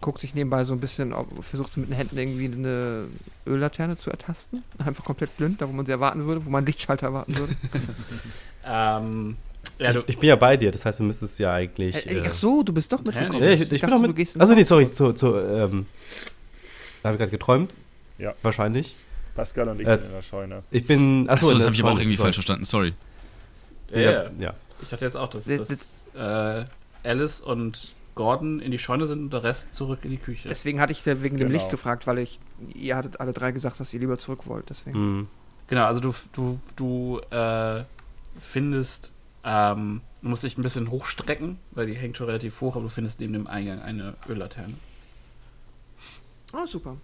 guckt 0.00 0.20
sich 0.20 0.34
nebenbei 0.34 0.62
so 0.64 0.72
ein 0.74 0.80
bisschen, 0.80 1.12
ob, 1.12 1.26
versucht 1.44 1.76
mit 1.76 1.88
den 1.88 1.94
Händen 1.96 2.18
irgendwie 2.18 2.46
eine 2.46 3.04
Öllaterne 3.46 3.96
zu 3.96 4.10
ertasten. 4.10 4.62
Einfach 4.84 5.04
komplett 5.04 5.36
blind, 5.36 5.60
da 5.60 5.68
wo 5.68 5.72
man 5.72 5.86
sie 5.86 5.92
erwarten 5.92 6.24
würde, 6.26 6.44
wo 6.44 6.50
man 6.50 6.58
einen 6.58 6.66
Lichtschalter 6.66 7.06
erwarten 7.06 7.36
würde. 7.38 7.54
Ähm, 8.68 9.36
ja, 9.78 9.92
du, 9.92 10.00
ich, 10.00 10.08
ich 10.10 10.18
bin 10.18 10.28
ja 10.28 10.34
bei 10.36 10.56
dir, 10.56 10.70
das 10.72 10.84
heißt, 10.84 10.98
du 10.98 11.04
müsstest 11.04 11.38
ja 11.38 11.52
eigentlich. 11.52 11.94
äh, 11.94 12.16
äh, 12.18 12.24
ach 12.28 12.34
so, 12.34 12.62
du 12.64 12.72
bist 12.72 12.92
doch 12.92 13.02
mitgekommen. 13.04 13.40
Ja, 13.42 13.50
ich, 13.50 13.60
ich 13.60 13.68
bin 13.68 13.78
dachte, 13.78 13.94
auch 13.94 14.00
du 14.00 14.08
mit. 14.08 14.16
gehst 14.16 14.34
ins 14.34 14.40
Also, 14.40 14.54
nee, 14.54 14.64
sorry, 14.64 14.92
zu. 14.92 15.12
zu 15.12 15.36
ähm, 15.38 15.86
da 17.02 17.08
habe 17.10 17.14
ich 17.14 17.18
gerade 17.20 17.30
geträumt. 17.30 17.72
Ja. 18.18 18.34
Wahrscheinlich. 18.42 18.96
Pascal 19.36 19.68
und 19.68 19.80
ich 19.80 19.86
Äh, 19.86 19.92
sind 19.98 20.06
in 20.06 20.10
der 20.12 20.22
Scheune. 20.22 20.62
Ich 20.72 20.84
bin. 20.86 21.28
Achso, 21.28 21.46
in 21.50 21.54
das 21.54 21.58
der 21.62 21.66
habe 21.66 21.74
ich 21.76 21.82
aber 21.82 21.92
auch 21.92 21.98
irgendwie 21.98 22.16
sorry. 22.16 22.26
falsch 22.26 22.36
verstanden, 22.36 22.64
sorry. 22.64 22.94
ja, 23.92 24.00
Ja, 24.00 24.30
ja. 24.38 24.54
ich 24.82 24.88
dachte 24.88 25.04
jetzt 25.04 25.16
auch, 25.16 25.28
dass, 25.30 25.44
Das- 25.44 25.68
dass 26.14 26.64
äh, 26.64 26.64
Alice 27.08 27.40
und 27.40 27.92
Gordon 28.16 28.60
in 28.60 28.72
die 28.72 28.78
Scheune 28.78 29.06
sind 29.06 29.20
und 29.20 29.32
der 29.32 29.44
Rest 29.44 29.74
zurück 29.74 30.00
in 30.02 30.10
die 30.10 30.16
Küche. 30.16 30.48
Deswegen 30.48 30.80
hatte 30.80 30.90
ich 30.90 31.06
wegen 31.06 31.36
dem 31.36 31.48
Genau. 31.48 31.50
Licht 31.50 31.70
gefragt, 31.70 32.06
weil 32.08 32.18
ich, 32.18 32.40
ihr 32.74 32.96
hattet 32.96 33.20
alle 33.20 33.32
drei 33.32 33.52
gesagt, 33.52 33.78
dass 33.78 33.92
ihr 33.94 34.00
lieber 34.00 34.18
zurück 34.18 34.46
wollt. 34.46 34.68
Deswegen. 34.70 34.98
Mhm. 34.98 35.28
Genau, 35.68 35.84
also 35.84 36.00
du, 36.00 36.14
du, 36.32 36.58
du 36.76 37.20
äh, 37.30 37.84
findest, 38.38 39.12
ähm, 39.44 40.00
du 40.22 40.28
musst 40.28 40.42
dich 40.44 40.56
ein 40.56 40.62
bisschen 40.62 40.90
hochstrecken, 40.90 41.58
weil 41.72 41.86
die 41.86 41.94
hängt 41.94 42.16
schon 42.16 42.26
relativ 42.26 42.60
hoch, 42.60 42.74
aber 42.74 42.84
du 42.84 42.88
findest 42.88 43.20
neben 43.20 43.34
dem 43.34 43.46
Eingang 43.46 43.80
eine 43.82 44.14
Öllaterne. 44.28 44.74
Oh, 46.52 46.64
super. 46.66 46.96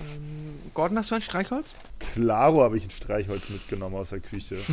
Ähm, 0.00 0.58
Gordon, 0.74 0.98
hast 0.98 1.10
du 1.10 1.14
ein 1.14 1.22
Streichholz? 1.22 1.74
Klaro 1.98 2.62
habe 2.62 2.76
ich 2.78 2.84
ein 2.84 2.90
Streichholz 2.90 3.50
mitgenommen 3.50 3.96
aus 3.96 4.10
der 4.10 4.20
Küche. 4.20 4.58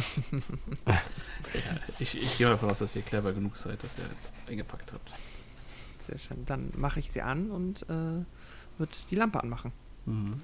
Ich, 2.00 2.22
ich 2.22 2.38
gehe 2.38 2.48
mal 2.48 2.54
davon 2.54 2.70
aus, 2.70 2.80
dass 2.80 2.96
ihr 2.96 3.02
clever 3.02 3.34
genug 3.34 3.58
seid, 3.58 3.82
dass 3.84 3.98
ihr 3.98 4.04
jetzt 4.14 4.32
eingepackt 4.48 4.94
habt. 4.94 5.12
Sehr 6.02 6.18
schön. 6.20 6.46
Dann 6.46 6.72
mache 6.76 7.00
ich 7.00 7.12
sie 7.12 7.22
an 7.22 7.50
und 7.50 7.84
äh, 7.84 8.24
wird 8.78 9.06
die 9.10 9.16
Lampe 9.16 9.42
anmachen. 9.42 9.72
Mhm. 10.06 10.42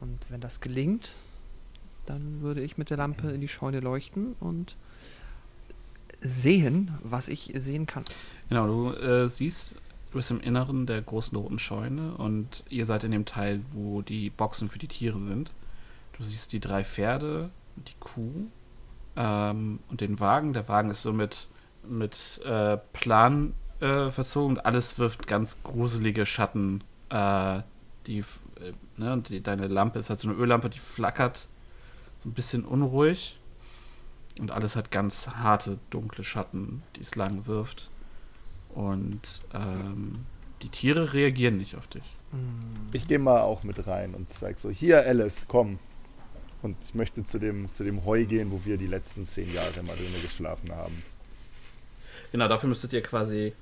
Und 0.00 0.26
wenn 0.30 0.40
das 0.40 0.60
gelingt, 0.60 1.14
dann 2.06 2.40
würde 2.42 2.62
ich 2.62 2.78
mit 2.78 2.90
der 2.90 2.98
Lampe 2.98 3.30
in 3.30 3.40
die 3.40 3.48
Scheune 3.48 3.80
leuchten 3.80 4.34
und 4.40 4.76
sehen, 6.20 6.96
was 7.02 7.28
ich 7.28 7.52
sehen 7.54 7.86
kann. 7.86 8.04
Genau, 8.48 8.66
du 8.66 8.96
äh, 8.96 9.28
siehst, 9.28 9.76
du 10.14 10.18
bist 10.18 10.30
im 10.30 10.40
Inneren 10.40 10.86
der 10.86 11.02
großen 11.02 11.36
roten 11.36 11.58
Scheune 11.58 12.14
und 12.14 12.62
ihr 12.70 12.86
seid 12.86 13.02
in 13.02 13.10
dem 13.10 13.24
Teil, 13.24 13.60
wo 13.72 14.00
die 14.00 14.30
Boxen 14.30 14.68
für 14.68 14.78
die 14.78 14.86
Tiere 14.86 15.18
sind. 15.18 15.50
Du 16.16 16.22
siehst 16.22 16.52
die 16.52 16.60
drei 16.60 16.84
Pferde, 16.84 17.50
die 17.74 17.94
Kuh 17.98 18.46
ähm, 19.16 19.80
und 19.90 20.00
den 20.00 20.20
Wagen. 20.20 20.52
Der 20.52 20.68
Wagen 20.68 20.90
ist 20.90 21.02
so 21.02 21.12
mit, 21.12 21.48
mit 21.82 22.40
äh, 22.44 22.76
Plan 22.92 23.54
äh, 23.80 24.08
verzogen. 24.10 24.60
Alles 24.60 25.00
wirft 25.00 25.26
ganz 25.26 25.64
gruselige 25.64 26.26
Schatten. 26.26 26.84
Äh, 27.08 27.62
die, 28.06 28.20
äh, 28.20 28.72
ne, 28.96 29.14
und 29.14 29.30
die, 29.30 29.42
deine 29.42 29.66
Lampe 29.66 29.98
ist 29.98 30.10
halt 30.10 30.20
so 30.20 30.28
eine 30.28 30.36
Öllampe, 30.38 30.70
die 30.70 30.78
flackert 30.78 31.48
so 32.22 32.28
ein 32.28 32.34
bisschen 32.34 32.64
unruhig. 32.64 33.40
Und 34.38 34.52
alles 34.52 34.76
hat 34.76 34.92
ganz 34.92 35.28
harte, 35.30 35.78
dunkle 35.90 36.22
Schatten, 36.22 36.84
die 36.94 37.00
es 37.00 37.16
lang 37.16 37.46
wirft. 37.46 37.90
Und 38.74 39.20
ähm, 39.54 40.12
die 40.62 40.68
Tiere 40.68 41.12
reagieren 41.12 41.58
nicht 41.58 41.76
auf 41.76 41.86
dich. 41.86 42.02
Ich 42.92 43.06
gehe 43.06 43.18
mal 43.18 43.40
auch 43.40 43.62
mit 43.62 43.86
rein 43.86 44.14
und 44.14 44.30
zeig 44.30 44.58
so, 44.58 44.70
hier 44.70 45.06
Alice, 45.06 45.46
komm. 45.46 45.78
Und 46.62 46.76
ich 46.82 46.94
möchte 46.94 47.22
zu 47.24 47.38
dem, 47.38 47.72
zu 47.72 47.84
dem 47.84 48.04
Heu 48.04 48.24
gehen, 48.24 48.50
wo 48.50 48.60
wir 48.64 48.76
die 48.76 48.86
letzten 48.86 49.26
zehn 49.26 49.52
Jahre 49.52 49.82
mal 49.82 49.94
drinnen 49.94 50.22
geschlafen 50.22 50.72
haben. 50.72 51.02
Genau, 52.32 52.48
dafür 52.48 52.68
müsstet 52.68 52.92
ihr 52.92 53.02
quasi 53.02 53.52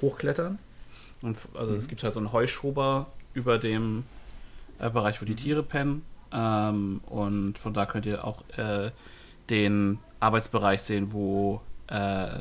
hochklettern. 0.00 0.58
Und, 1.22 1.38
also 1.54 1.74
es 1.74 1.88
gibt 1.88 2.02
halt 2.02 2.12
so 2.12 2.20
einen 2.20 2.32
Heuschober 2.32 3.06
über 3.32 3.58
dem 3.58 4.04
äh, 4.78 4.90
Bereich, 4.90 5.20
wo 5.20 5.24
die 5.24 5.36
Tiere 5.36 5.62
pennen. 5.62 6.02
Ähm, 6.32 7.00
und 7.06 7.58
von 7.58 7.72
da 7.74 7.86
könnt 7.86 8.06
ihr 8.06 8.24
auch 8.24 8.42
äh, 8.56 8.90
den 9.50 9.98
Arbeitsbereich 10.20 10.82
sehen, 10.82 11.12
wo 11.12 11.62
äh, 11.88 12.40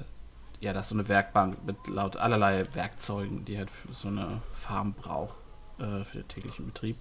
ja, 0.64 0.72
das 0.72 0.86
ist 0.86 0.90
so 0.90 0.96
eine 0.96 1.10
Werkbank 1.10 1.58
mit 1.66 1.76
laut 1.88 2.16
allerlei 2.16 2.66
Werkzeugen, 2.74 3.44
die 3.44 3.58
halt 3.58 3.70
für 3.70 3.92
so 3.92 4.08
eine 4.08 4.42
Farm 4.54 4.94
braucht, 4.94 5.36
äh, 5.78 6.06
für 6.06 6.20
den 6.20 6.28
täglichen 6.30 6.66
Betrieb. 6.68 6.96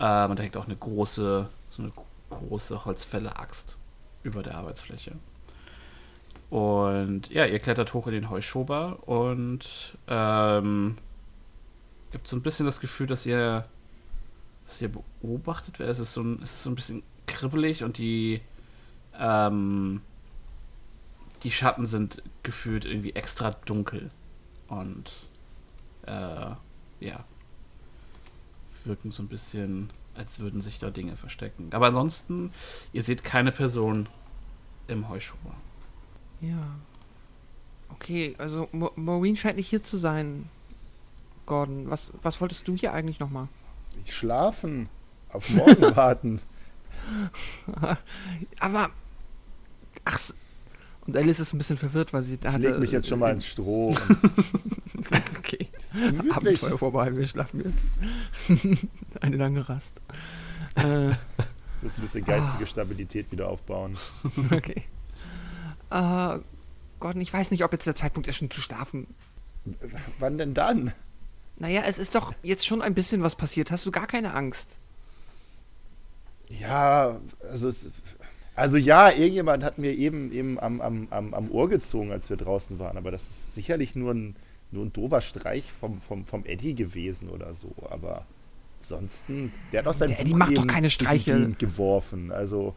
Ähm, 0.00 0.30
und 0.30 0.38
da 0.38 0.42
hängt 0.42 0.56
auch 0.56 0.66
eine 0.66 0.74
große, 0.74 1.48
so 1.70 1.82
eine 1.82 1.92
große 2.28 2.84
Holzfälle-Axt 2.84 3.76
über 4.24 4.42
der 4.42 4.56
Arbeitsfläche. 4.56 5.12
Und 6.50 7.30
ja, 7.30 7.46
ihr 7.46 7.60
klettert 7.60 7.94
hoch 7.94 8.08
in 8.08 8.14
den 8.14 8.30
Heuschober 8.30 8.98
und 9.06 9.96
ähm, 10.08 10.98
habt 12.12 12.26
so 12.26 12.34
ein 12.34 12.42
bisschen 12.42 12.66
das 12.66 12.80
Gefühl, 12.80 13.06
dass 13.06 13.26
ihr, 13.26 13.64
dass 14.66 14.82
ihr 14.82 14.90
beobachtet 14.90 15.78
werdet. 15.78 15.94
Es 15.94 16.00
ist 16.00 16.14
so 16.14 16.22
ein, 16.22 16.40
es 16.42 16.54
ist 16.54 16.64
so 16.64 16.70
ein 16.70 16.74
bisschen 16.74 17.04
kribbelig 17.26 17.84
und 17.84 17.96
die, 17.98 18.40
ähm, 19.16 20.00
die 21.42 21.50
Schatten 21.50 21.86
sind 21.86 22.22
gefühlt 22.42 22.84
irgendwie 22.84 23.14
extra 23.14 23.52
dunkel 23.64 24.10
und 24.68 25.12
äh, 26.06 26.50
ja, 27.00 27.24
wirken 28.84 29.10
so 29.10 29.22
ein 29.22 29.28
bisschen, 29.28 29.90
als 30.14 30.40
würden 30.40 30.60
sich 30.60 30.78
da 30.78 30.90
Dinge 30.90 31.16
verstecken. 31.16 31.70
Aber 31.72 31.88
ansonsten, 31.88 32.52
ihr 32.92 33.02
seht 33.02 33.24
keine 33.24 33.52
Person 33.52 34.08
im 34.88 35.08
Heuschober. 35.08 35.54
Ja. 36.40 36.76
Okay, 37.90 38.34
also 38.38 38.68
Mo 38.72 38.92
Maureen 38.96 39.36
scheint 39.36 39.56
nicht 39.56 39.68
hier 39.68 39.82
zu 39.82 39.96
sein. 39.96 40.48
Gordon, 41.46 41.90
was, 41.90 42.12
was 42.22 42.40
wolltest 42.40 42.66
du 42.68 42.74
hier 42.74 42.92
eigentlich 42.92 43.18
nochmal? 43.20 43.48
Ich 44.04 44.14
schlafen, 44.14 44.88
auf 45.30 45.50
morgen 45.50 45.96
warten. 45.96 46.40
Aber. 48.60 48.90
Ach. 50.04 50.20
Und 51.10 51.16
Alice 51.16 51.40
ist 51.40 51.52
ein 51.52 51.58
bisschen 51.58 51.76
verwirrt, 51.76 52.12
weil 52.12 52.22
sie 52.22 52.38
da 52.38 52.50
Ich 52.50 52.54
hatte. 52.54 52.68
leg 52.68 52.78
mich 52.78 52.92
jetzt 52.92 53.08
schon 53.08 53.18
mal 53.18 53.32
ins 53.32 53.44
Stroh. 53.46 53.94
Okay. 55.38 55.66
Abenteuer 56.30 56.78
vorbei, 56.78 57.16
wir 57.16 57.26
schlafen 57.26 57.64
jetzt. 57.64 58.78
Eine 59.20 59.36
lange 59.38 59.68
Rast. 59.68 60.00
äh, 60.76 61.08
muss 61.82 61.96
ein 61.96 62.02
bisschen 62.02 62.22
geistige 62.24 62.64
Stabilität 62.64 63.32
wieder 63.32 63.48
aufbauen. 63.48 63.96
okay. 64.52 64.84
Äh, 65.90 66.38
Gordon, 67.00 67.20
ich 67.20 67.32
weiß 67.32 67.50
nicht, 67.50 67.64
ob 67.64 67.72
jetzt 67.72 67.88
der 67.88 67.96
Zeitpunkt 67.96 68.28
ist, 68.28 68.36
schon 68.36 68.52
zu 68.52 68.60
schlafen. 68.60 69.08
Wann 70.20 70.38
denn 70.38 70.54
dann? 70.54 70.92
Naja, 71.56 71.82
es 71.86 71.98
ist 71.98 72.14
doch 72.14 72.32
jetzt 72.44 72.64
schon 72.64 72.82
ein 72.82 72.94
bisschen 72.94 73.24
was 73.24 73.34
passiert. 73.34 73.72
Hast 73.72 73.84
du 73.84 73.90
gar 73.90 74.06
keine 74.06 74.34
Angst? 74.34 74.78
Ja, 76.48 77.18
also 77.50 77.66
es, 77.66 77.88
also 78.54 78.76
ja, 78.76 79.10
irgendjemand 79.10 79.64
hat 79.64 79.78
mir 79.78 79.92
eben, 79.92 80.32
eben 80.32 80.58
am, 80.60 80.80
am, 80.80 81.06
am, 81.10 81.34
am 81.34 81.50
Ohr 81.50 81.68
gezogen, 81.68 82.12
als 82.12 82.28
wir 82.30 82.36
draußen 82.36 82.78
waren, 82.78 82.96
aber 82.96 83.10
das 83.10 83.28
ist 83.28 83.54
sicherlich 83.54 83.94
nur 83.96 84.12
ein, 84.12 84.36
nur 84.70 84.84
ein 84.84 84.92
doofer 84.92 85.20
Streich 85.20 85.64
vom, 85.80 86.00
vom, 86.02 86.26
vom 86.26 86.44
Eddie 86.44 86.74
gewesen 86.74 87.28
oder 87.30 87.54
so, 87.54 87.72
aber 87.90 88.26
ansonsten, 88.78 89.52
der 89.72 89.80
hat 89.80 89.86
auch 89.88 89.94
sein 89.94 90.08
Der 90.10 90.20
Eddie 90.20 90.30
Buch 90.32 90.38
macht 90.38 90.56
doch 90.56 90.66
keine 90.66 90.90
Streiche. 90.90 91.50
Geworfen, 91.58 92.32
also 92.32 92.74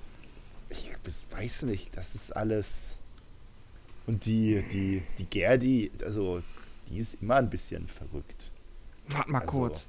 ich 0.70 0.90
weiß 1.38 1.64
nicht, 1.64 1.96
das 1.98 2.16
ist 2.16 2.36
alles 2.36 2.98
und 4.08 4.26
die, 4.26 4.64
die, 4.72 5.02
die 5.18 5.26
Gerdi, 5.26 5.92
also 6.04 6.42
die 6.90 6.98
ist 6.98 7.22
immer 7.22 7.36
ein 7.36 7.50
bisschen 7.50 7.88
verrückt. 7.88 8.52
Warte 9.10 9.32
mal 9.32 9.40
Also- 9.42 9.58
kurz. 9.60 9.88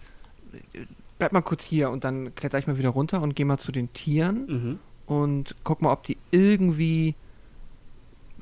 Bleib 1.19 1.32
mal 1.32 1.43
kurz 1.43 1.65
hier 1.65 1.90
und 1.90 2.05
dann 2.05 2.35
kletter 2.35 2.59
ich 2.59 2.66
mal 2.66 2.78
wieder 2.78 2.90
runter 2.90 3.23
und 3.23 3.35
geh 3.35 3.44
mal 3.44 3.59
zu 3.59 3.73
den 3.73 3.93
Tieren 3.93 4.47
Mhm. 4.47 4.78
Und 5.06 5.55
guck 5.64 5.82
mal, 5.82 5.93
ob 5.93 6.05
die 6.05 6.16
irgendwie 6.31 7.14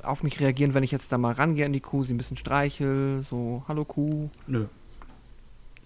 auf 0.01 0.23
mich 0.23 0.39
reagieren, 0.39 0.73
wenn 0.73 0.83
ich 0.83 0.91
jetzt 0.91 1.11
da 1.11 1.17
mal 1.17 1.33
rangehe 1.33 1.65
an 1.65 1.73
die 1.73 1.79
Kuh, 1.79 2.03
sie 2.03 2.13
ein 2.13 2.17
bisschen 2.17 2.37
streichel, 2.37 3.23
so, 3.29 3.63
hallo 3.67 3.85
Kuh. 3.85 4.29
Nö. 4.47 4.65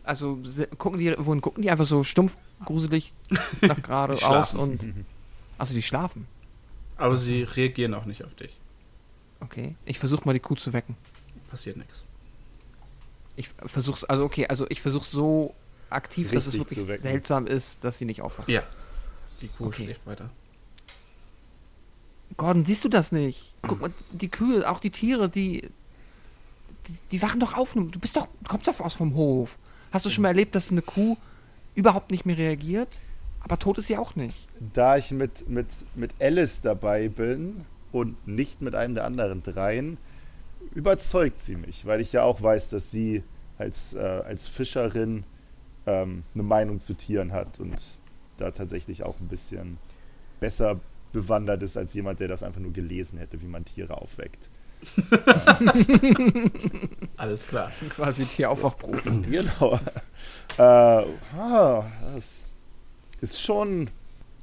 Also 0.04 0.40
gucken 0.78 1.00
die, 1.00 1.14
wohin 1.18 1.42
gucken 1.42 1.62
die? 1.62 1.70
Einfach 1.70 1.86
so 1.86 2.04
stumpf, 2.04 2.38
gruselig 2.66 3.14
nach 3.62 3.82
geradeaus 3.82 4.20
schlafen. 4.52 4.60
und. 4.60 4.94
Achso, 5.58 5.74
die 5.74 5.82
schlafen. 5.82 6.28
Aber 6.96 7.18
sie 7.18 7.44
reagieren 7.44 7.94
auch 7.94 8.06
nicht 8.06 8.24
auf 8.24 8.34
dich. 8.36 8.56
Okay. 9.40 9.76
Ich 9.86 10.00
versuche 10.00 10.24
mal 10.26 10.34
die 10.34 10.40
Kuh 10.40 10.56
zu 10.56 10.74
wecken. 10.74 10.96
Passiert 11.52 11.78
nichts. 11.78 12.04
Ich 13.36 13.50
versuch's, 13.66 14.04
also 14.04 14.24
okay, 14.24 14.48
also 14.48 14.66
ich 14.70 14.82
versuch's 14.82 15.12
so 15.12 15.54
aktiv, 15.90 16.32
dass 16.32 16.48
es 16.48 16.56
Richtig 16.56 16.78
wirklich 16.78 17.02
seltsam 17.02 17.46
ist, 17.46 17.84
dass 17.84 17.98
sie 18.00 18.06
nicht 18.06 18.22
aufwacht. 18.22 18.50
Ja. 18.50 18.64
Die 19.42 19.48
Kuh 19.48 19.66
Okay. 19.68 19.84
schläft 19.84 20.08
weiter. 20.08 20.30
Gordon, 22.36 22.66
siehst 22.66 22.84
du 22.84 22.90
das 22.90 23.12
nicht? 23.12 23.54
Guck 23.62 23.82
mal, 23.82 23.92
die 24.12 24.30
Kühe, 24.30 24.70
auch 24.70 24.80
die 24.80 24.92
Tiere, 24.92 25.30
die, 25.30 25.70
die, 27.12 27.22
wachen 27.22 27.40
doch 27.40 27.56
auf. 27.56 27.74
Du 27.74 28.00
bist 28.00 28.16
doch, 28.16 28.28
kommst 28.48 28.68
doch 28.68 28.80
aus 28.80 28.94
vom 28.94 29.16
Hof. 29.16 29.58
Hast 29.92 30.06
du 30.06 30.10
schon 30.10 30.24
mal 30.24 30.30
erlebt, 30.30 30.54
dass 30.54 30.72
eine 30.72 30.82
Kuh 30.82 31.18
überhaupt 31.76 32.12
nicht 32.12 32.26
mehr 32.26 32.38
reagiert? 32.38 33.00
Aber 33.40 33.58
tot 33.58 33.78
ist 33.78 33.88
sie 33.88 33.98
auch 33.98 34.16
nicht. 34.16 34.48
Da 34.74 34.98
ich 34.98 35.12
mit, 35.12 35.48
mit, 35.50 35.68
mit 35.96 36.12
Alice 36.20 36.62
dabei 36.62 37.08
bin 37.08 37.66
und 37.92 38.28
nicht 38.28 38.62
mit 38.62 38.76
einem 38.76 38.96
der 38.96 39.06
anderen 39.06 39.42
dreien, 39.42 39.98
überzeugt 40.74 41.40
sie 41.40 41.56
mich, 41.56 41.86
weil 41.86 42.02
ich 42.02 42.12
ja 42.12 42.24
auch 42.24 42.42
weiß, 42.42 42.70
dass 42.70 42.92
sie 42.92 43.24
als, 43.58 43.94
äh, 43.94 44.00
als 44.00 44.48
Fischerin 44.48 45.24
ähm, 45.86 46.24
eine 46.34 46.44
Meinung 46.44 46.80
zu 46.80 46.94
Tieren 46.94 47.32
hat 47.32 47.60
und 47.60 47.98
da 48.38 48.52
tatsächlich 48.52 49.04
auch 49.04 49.20
ein 49.20 49.28
bisschen 49.28 49.78
besser 50.40 50.80
bewandert 51.12 51.64
ist 51.64 51.78
als 51.78 51.94
jemand, 51.94 52.20
der 52.20 52.28
das 52.28 52.44
einfach 52.44 52.60
nur 52.62 52.74
gelesen 52.74 53.18
hätte, 53.18 53.42
wie 53.42 53.48
man 53.48 53.66
Tiere 53.66 54.00
aufweckt. 54.02 54.50
Alles 57.18 57.48
klar. 57.48 57.72
Quasi 57.90 58.26
Tieraufwachprofi. 58.26 59.10
Genau. 59.30 59.80
äh, 60.58 61.06
ah, 61.38 61.84
das 62.14 62.46
ist 63.22 63.42
schon 63.42 63.90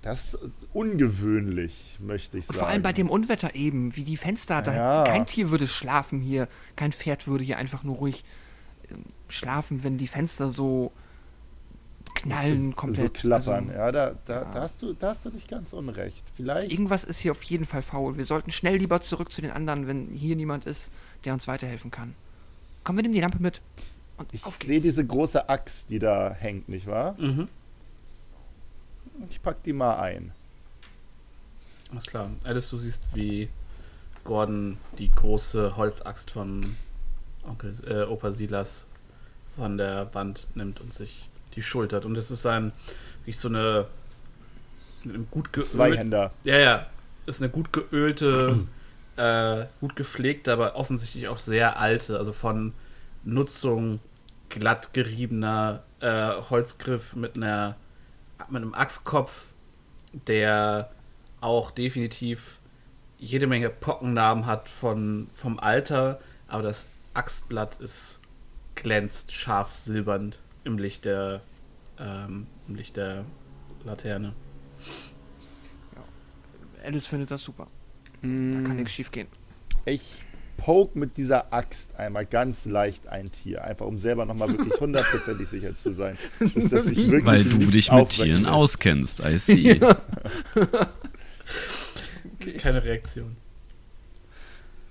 das 0.04 0.34
ist 0.34 0.66
ungewöhnlich, 0.74 1.96
möchte 1.98 2.36
ich 2.36 2.44
sagen. 2.44 2.58
Vor 2.58 2.68
allem 2.68 2.82
bei 2.82 2.92
dem 2.92 3.08
Unwetter 3.08 3.54
eben, 3.54 3.96
wie 3.96 4.04
die 4.04 4.18
Fenster, 4.18 4.60
da, 4.60 4.74
Ja. 4.74 5.04
kein 5.04 5.24
Tier 5.24 5.50
würde 5.50 5.66
schlafen 5.66 6.20
hier, 6.20 6.46
kein 6.76 6.92
Pferd 6.92 7.26
würde 7.26 7.42
hier 7.42 7.56
einfach 7.56 7.84
nur 7.84 7.96
ruhig 7.96 8.22
ähm, 8.90 9.04
schlafen, 9.28 9.82
wenn 9.82 9.96
die 9.96 10.06
Fenster 10.06 10.50
so 10.50 10.92
knallen 12.24 12.62
so 12.64 12.70
komplett. 12.72 13.14
klappern. 13.14 13.68
Also, 13.68 13.78
ja, 13.78 13.92
da, 13.92 14.14
da, 14.24 14.42
ja. 14.42 14.50
Da, 14.52 14.60
hast 14.62 14.82
du, 14.82 14.92
da 14.92 15.08
hast 15.10 15.24
du 15.24 15.30
nicht 15.30 15.48
ganz 15.48 15.72
unrecht. 15.72 16.24
Vielleicht. 16.36 16.72
irgendwas 16.72 17.04
ist 17.04 17.18
hier 17.18 17.32
auf 17.32 17.42
jeden 17.44 17.64
Fall 17.66 17.82
faul. 17.82 18.16
Wir 18.16 18.24
sollten 18.24 18.50
schnell 18.50 18.76
lieber 18.76 19.00
zurück 19.00 19.32
zu 19.32 19.40
den 19.40 19.50
anderen, 19.50 19.86
wenn 19.86 20.08
hier 20.08 20.36
niemand 20.36 20.64
ist, 20.66 20.90
der 21.24 21.32
uns 21.34 21.46
weiterhelfen 21.46 21.90
kann. 21.90 22.14
Komm, 22.82 22.96
wir 22.96 23.02
nehmen 23.02 23.14
die 23.14 23.20
Lampe 23.20 23.38
mit. 23.40 23.60
Und 24.16 24.28
Ich 24.32 24.42
sehe 24.44 24.80
diese 24.80 25.04
große 25.06 25.48
Axt, 25.48 25.90
die 25.90 25.98
da 25.98 26.32
hängt, 26.32 26.68
nicht 26.68 26.86
wahr? 26.86 27.14
Mhm. 27.18 27.48
Ich 29.30 29.40
pack 29.42 29.62
die 29.62 29.72
mal 29.72 29.98
ein. 30.00 30.32
Alles 31.90 32.06
klar. 32.06 32.30
Alice, 32.44 32.70
du 32.70 32.76
siehst, 32.76 33.02
wie 33.14 33.48
Gordon 34.24 34.78
die 34.98 35.10
große 35.10 35.76
Holzaxt 35.76 36.30
von 36.30 36.74
Onkel, 37.46 37.74
äh, 37.86 38.04
Opa 38.04 38.32
Silas 38.32 38.86
von 39.56 39.78
der 39.78 40.12
Wand 40.14 40.48
nimmt 40.54 40.80
und 40.80 40.92
sich 40.92 41.28
die 41.56 41.62
schultert. 41.62 42.04
Und 42.04 42.16
es 42.16 42.30
ist 42.30 42.46
ein, 42.46 42.72
wie 43.24 43.32
so 43.32 43.48
eine, 43.48 43.86
mit 45.04 45.14
einem 45.14 45.30
gut 45.30 45.52
geölten, 45.52 45.70
Zweihänder. 45.70 46.32
Ja, 46.44 46.58
ja. 46.58 46.86
Ist 47.26 47.40
eine 47.40 47.50
gut 47.50 47.72
geölte, 47.72 48.60
äh, 49.16 49.66
gut 49.80 49.96
gepflegte, 49.96 50.52
aber 50.52 50.76
offensichtlich 50.76 51.28
auch 51.28 51.38
sehr 51.38 51.78
alte, 51.78 52.18
also 52.18 52.32
von 52.32 52.72
Nutzung 53.24 54.00
glatt 54.50 54.92
geriebener 54.92 55.82
äh, 56.00 56.32
Holzgriff 56.50 57.16
mit 57.16 57.36
einer 57.36 57.76
mit 58.48 58.62
einem 58.62 58.74
Axtkopf, 58.74 59.46
der 60.12 60.90
auch 61.40 61.70
definitiv 61.70 62.58
jede 63.18 63.46
Menge 63.46 63.70
Pockennarben 63.70 64.46
hat 64.46 64.68
von, 64.68 65.28
vom 65.32 65.58
Alter, 65.58 66.20
aber 66.48 66.62
das 66.62 66.86
Axtblatt 67.14 67.80
ist 67.80 68.18
glänzt 68.74 69.32
scharf 69.32 69.76
silbernd 69.76 70.40
im 70.64 70.78
Licht 70.78 71.04
der 71.04 71.42
ähm, 71.98 72.46
im 72.68 72.74
Licht 72.74 72.96
der 72.96 73.24
Laterne. 73.84 74.32
Alice 76.84 77.06
findet 77.06 77.30
das 77.30 77.42
super. 77.42 77.66
Da 78.22 78.28
Mm. 78.28 78.64
kann 78.66 78.76
nichts 78.76 78.92
schief 78.92 79.10
gehen. 79.10 79.26
Ich 79.84 80.24
poke 80.56 80.98
mit 80.98 81.16
dieser 81.18 81.52
Axt 81.52 81.94
einmal 81.96 82.24
ganz 82.26 82.64
leicht 82.66 83.06
ein 83.06 83.30
Tier. 83.30 83.62
Einfach 83.64 83.86
um 83.86 83.98
selber 83.98 84.24
nochmal 84.24 84.48
wirklich 84.50 84.78
hundertprozentig 84.80 85.46
sicher 85.48 85.74
zu 85.74 85.92
sein. 85.92 86.16
Dass 86.54 86.68
das 86.68 86.84
sich 86.84 86.96
wirklich 87.10 87.26
Weil 87.26 87.44
du 87.44 87.58
dich 87.58 87.90
mit 87.92 88.08
Tieren 88.10 88.42
lässt. 88.42 88.52
auskennst, 88.52 89.20
I 89.20 89.38
see. 89.38 89.78
Keine 92.58 92.82
Reaktion. 92.84 93.36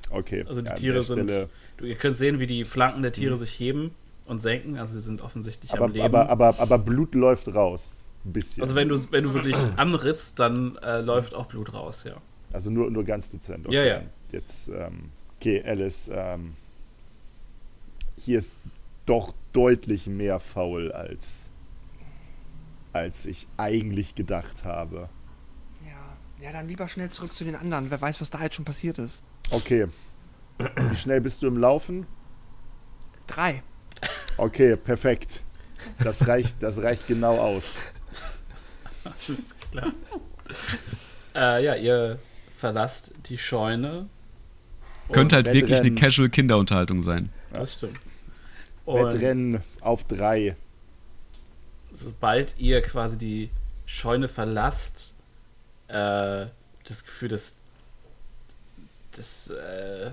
Okay. 0.10 0.46
Also 0.48 0.62
die 0.62 0.68
ja, 0.70 0.76
Tiere 0.76 1.04
sind. 1.04 1.30
Stelle- 1.30 1.50
Du, 1.78 1.86
ihr 1.86 1.96
könnt 1.96 2.16
sehen, 2.16 2.38
wie 2.40 2.46
die 2.46 2.66
Flanken 2.66 3.02
der 3.02 3.12
Tiere 3.12 3.36
sich 3.36 3.60
heben 3.60 3.92
und 4.26 4.40
senken. 4.40 4.78
Also 4.78 4.96
sie 4.96 5.02
sind 5.02 5.22
offensichtlich 5.22 5.72
Aber, 5.74 5.86
am 5.86 5.92
Leben. 5.92 6.06
aber, 6.06 6.30
aber, 6.30 6.60
aber 6.60 6.78
Blut 6.78 7.16
läuft 7.16 7.54
raus. 7.54 8.04
Ein 8.26 8.34
bisschen. 8.34 8.64
also 8.64 8.76
wenn 8.76 8.88
du, 8.88 9.12
wenn 9.12 9.26
du 9.26 9.34
wirklich 9.34 9.58
anritzt, 9.76 10.40
dann 10.40 10.78
äh, 10.78 11.02
läuft 11.02 11.36
auch 11.36 11.48
Blut 11.48 11.74
raus, 11.74 12.04
ja. 12.06 12.16
Also 12.54 12.70
nur, 12.70 12.90
nur 12.90 13.04
ganz 13.04 13.32
dezent. 13.32 13.68
Ja, 13.70 13.84
ja. 13.84 14.02
Jetzt, 14.32 14.70
ähm, 14.70 15.10
okay, 15.38 15.62
Alice, 15.66 16.10
ähm, 16.14 16.56
hier 18.18 18.40
ist 18.40 18.56
doch 19.06 19.34
deutlich 19.52 20.08
mehr 20.08 20.40
faul, 20.40 20.92
als, 20.92 21.52
als 22.94 23.26
ich 23.26 23.48
eigentlich 23.58 24.16
gedacht 24.16 24.64
habe. 24.64 25.10
Ja. 25.86 26.46
ja, 26.46 26.52
dann 26.54 26.68
lieber 26.68 26.88
schnell 26.88 27.10
zurück 27.10 27.36
zu 27.36 27.44
den 27.44 27.56
anderen. 27.56 27.92
Wer 27.92 28.00
weiß, 28.00 28.22
was 28.22 28.30
da 28.30 28.42
jetzt 28.42 28.56
schon 28.56 28.66
passiert 28.66 29.00
ist. 29.00 29.24
Okay. 29.52 29.88
Wie 30.90 30.96
schnell 30.96 31.20
bist 31.20 31.42
du 31.42 31.48
im 31.48 31.58
Laufen? 31.58 32.06
Drei. 33.28 33.64
Okay, 34.38 34.76
perfekt. 34.76 35.42
Das 36.04 36.28
reicht, 36.28 36.62
das 36.62 36.82
reicht 36.82 37.08
genau 37.08 37.38
aus. 37.38 37.80
Alles 39.04 39.56
klar. 39.72 39.94
äh, 41.36 41.64
ja, 41.66 41.76
ihr 41.76 42.20
verlasst 42.58 43.12
die 43.28 43.38
Scheune. 43.38 44.08
Könnte 45.12 45.36
halt 45.36 45.48
Und 45.48 45.54
wirklich 45.54 45.80
eine 45.80 45.90
Wettrennen- 45.90 46.00
Casual-Kinderunterhaltung 46.00 47.04
sein. 47.04 47.30
Das 47.52 47.74
stimmt. 47.74 48.00
Und 48.86 49.14
Wettrennen 49.14 49.62
auf 49.82 50.04
drei. 50.06 50.56
sobald 51.92 52.56
ihr 52.58 52.82
quasi 52.82 53.18
die 53.18 53.50
Scheune 53.86 54.28
verlasst, 54.28 55.14
äh, 55.90 56.48
das 56.86 57.04
Gefühl, 57.06 57.30
dass 57.30 57.58
das, 59.12 59.48
äh, 59.50 60.12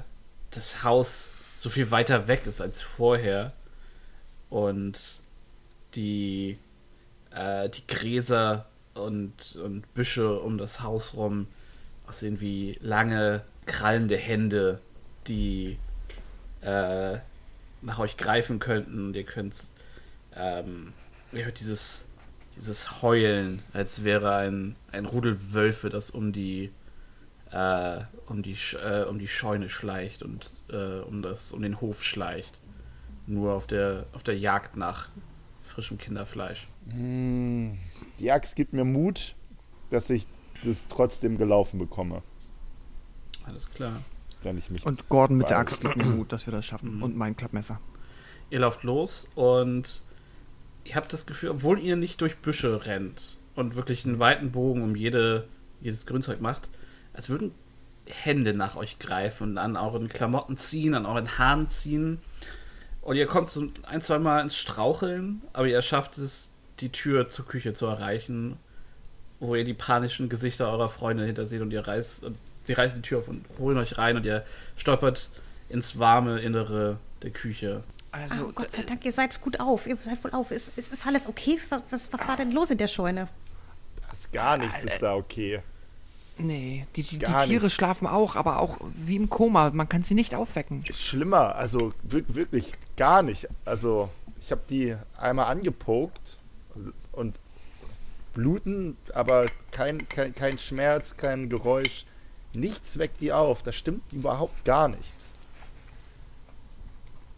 das 0.50 0.82
Haus 0.84 1.30
so 1.58 1.70
viel 1.70 1.90
weiter 1.90 2.28
weg 2.28 2.46
ist 2.46 2.60
als 2.60 2.82
vorher 2.82 3.52
und 4.50 5.20
die, 5.94 6.58
äh, 7.30 7.68
die 7.68 7.86
Gräser 7.86 8.66
und, 8.94 9.56
und 9.56 9.94
Büsche 9.94 10.40
um 10.40 10.58
das 10.58 10.82
Haus 10.82 11.14
rum 11.14 11.46
aussehen 12.06 12.40
wie 12.40 12.72
lange, 12.80 13.42
krallende 13.66 14.16
Hände, 14.16 14.80
die 15.26 15.78
äh, 16.60 17.18
nach 17.82 17.98
euch 17.98 18.16
greifen 18.16 18.58
könnten 18.58 19.06
und 19.06 19.16
ihr 19.16 19.24
könnt 19.24 19.56
ähm, 20.36 20.92
ihr 21.32 21.44
hört 21.44 21.60
dieses, 21.60 22.04
dieses 22.56 23.02
Heulen, 23.02 23.62
als 23.72 24.04
wäre 24.04 24.34
ein, 24.36 24.76
ein 24.92 25.06
Rudel 25.06 25.52
Wölfe, 25.52 25.90
das 25.90 26.10
um 26.10 26.32
die 26.32 26.72
äh, 27.50 28.00
um, 28.26 28.42
die, 28.42 28.56
äh, 28.76 29.04
um 29.04 29.18
die 29.18 29.26
Scheune 29.26 29.68
schleicht 29.68 30.22
und 30.22 30.52
äh, 30.70 31.00
um, 31.00 31.20
das, 31.20 31.50
um 31.50 31.62
den 31.62 31.80
Hof 31.80 32.04
schleicht. 32.04 32.59
Nur 33.30 33.54
auf 33.54 33.68
der, 33.68 34.06
auf 34.12 34.24
der 34.24 34.36
Jagd 34.36 34.76
nach 34.76 35.08
frischem 35.62 35.98
Kinderfleisch. 35.98 36.66
Hm, 36.90 37.78
die 38.18 38.32
Axt 38.32 38.56
gibt 38.56 38.72
mir 38.72 38.84
Mut, 38.84 39.36
dass 39.90 40.10
ich 40.10 40.26
das 40.64 40.88
trotzdem 40.88 41.38
gelaufen 41.38 41.78
bekomme, 41.78 42.22
Alles 43.44 43.70
klar. 43.70 44.02
wenn 44.42 44.58
ich 44.58 44.68
mich. 44.68 44.84
Und 44.84 45.08
Gordon 45.08 45.36
mit 45.38 45.48
der 45.48 45.58
Axt 45.58 45.80
gibt 45.80 45.96
mir 45.96 46.04
Mut, 46.04 46.32
dass 46.32 46.46
wir 46.46 46.52
das 46.52 46.66
schaffen. 46.66 46.96
Mhm. 46.96 47.02
Und 47.04 47.16
mein 47.16 47.36
Klappmesser. 47.36 47.80
Ihr 48.50 48.58
lauft 48.58 48.82
los 48.82 49.28
und 49.36 50.02
ihr 50.82 50.96
habt 50.96 51.12
das 51.12 51.24
Gefühl, 51.24 51.50
obwohl 51.50 51.78
ihr 51.78 51.94
nicht 51.94 52.20
durch 52.20 52.38
Büsche 52.38 52.84
rennt 52.84 53.38
und 53.54 53.76
wirklich 53.76 54.04
einen 54.04 54.18
weiten 54.18 54.50
Bogen 54.50 54.82
um 54.82 54.96
jede, 54.96 55.46
jedes 55.80 56.04
Grünzeug 56.04 56.40
macht, 56.40 56.68
als 57.12 57.28
würden 57.28 57.52
Hände 58.06 58.54
nach 58.54 58.74
euch 58.74 58.98
greifen 58.98 59.52
und 59.52 59.58
an 59.58 59.76
euren 59.76 60.08
Klamotten 60.08 60.56
ziehen, 60.56 60.94
an 60.94 61.06
euren 61.06 61.38
Haaren 61.38 61.70
ziehen. 61.70 62.18
Und 63.02 63.16
ihr 63.16 63.26
kommt 63.26 63.50
so 63.50 63.66
ein, 63.86 64.00
zwei 64.00 64.18
Mal 64.18 64.42
ins 64.42 64.56
Straucheln, 64.56 65.42
aber 65.52 65.66
ihr 65.66 65.80
schafft 65.82 66.18
es, 66.18 66.50
die 66.80 66.90
Tür 66.90 67.28
zur 67.28 67.46
Küche 67.46 67.74
zu 67.74 67.86
erreichen, 67.86 68.58
wo 69.38 69.54
ihr 69.54 69.64
die 69.64 69.74
panischen 69.74 70.28
Gesichter 70.28 70.70
eurer 70.70 70.88
Freunde 70.88 71.24
hinter 71.24 71.46
seht 71.46 71.62
und 71.62 71.72
ihr 71.72 71.86
reißt, 71.86 72.24
und 72.24 72.36
sie 72.64 72.72
reißen 72.72 73.02
die 73.02 73.08
Tür 73.08 73.18
auf 73.18 73.28
und 73.28 73.44
holen 73.58 73.78
euch 73.78 73.98
rein 73.98 74.16
und 74.16 74.24
ihr 74.26 74.44
stolpert 74.76 75.30
ins 75.68 75.98
warme 75.98 76.40
Innere 76.40 76.98
der 77.22 77.30
Küche. 77.30 77.82
Also, 78.12 78.48
ah, 78.48 78.52
Gott 78.54 78.72
sei 78.72 78.82
Dank, 78.82 79.04
ihr 79.04 79.12
seid 79.12 79.40
gut 79.40 79.60
auf. 79.60 79.86
Ihr 79.86 79.96
seid 79.96 80.22
wohl 80.24 80.32
auf. 80.32 80.50
Ist, 80.50 80.76
ist, 80.76 80.92
ist 80.92 81.06
alles 81.06 81.28
okay? 81.28 81.58
Was, 81.68 81.82
was, 81.90 82.12
was 82.12 82.28
war 82.28 82.36
denn 82.36 82.50
los 82.50 82.70
in 82.70 82.78
der 82.78 82.88
Scheune? 82.88 83.28
Das 84.08 84.30
gar 84.32 84.58
nichts 84.58 84.84
ist 84.84 85.02
da 85.02 85.14
okay. 85.14 85.62
Nee, 86.42 86.86
die, 86.96 87.02
die, 87.02 87.18
die 87.18 87.24
Tiere 87.24 87.64
nicht. 87.64 87.72
schlafen 87.74 88.06
auch, 88.06 88.36
aber 88.36 88.60
auch 88.60 88.78
wie 88.94 89.16
im 89.16 89.28
Koma. 89.30 89.70
Man 89.70 89.88
kann 89.88 90.02
sie 90.02 90.14
nicht 90.14 90.34
aufwecken. 90.34 90.82
Ist 90.88 91.00
schlimmer, 91.02 91.54
also 91.56 91.92
wir- 92.02 92.34
wirklich 92.34 92.72
gar 92.96 93.22
nicht. 93.22 93.48
Also 93.64 94.08
ich 94.40 94.50
habe 94.50 94.62
die 94.68 94.96
einmal 95.16 95.46
angepokt 95.46 96.38
und 97.12 97.36
bluten, 98.34 98.96
aber 99.14 99.46
kein, 99.70 100.08
kein, 100.08 100.34
kein 100.34 100.58
Schmerz, 100.58 101.16
kein 101.16 101.48
Geräusch. 101.48 102.04
Nichts 102.52 102.98
weckt 102.98 103.20
die 103.20 103.32
auf. 103.32 103.62
Da 103.62 103.72
stimmt 103.72 104.12
überhaupt 104.12 104.64
gar 104.64 104.88
nichts. 104.88 105.34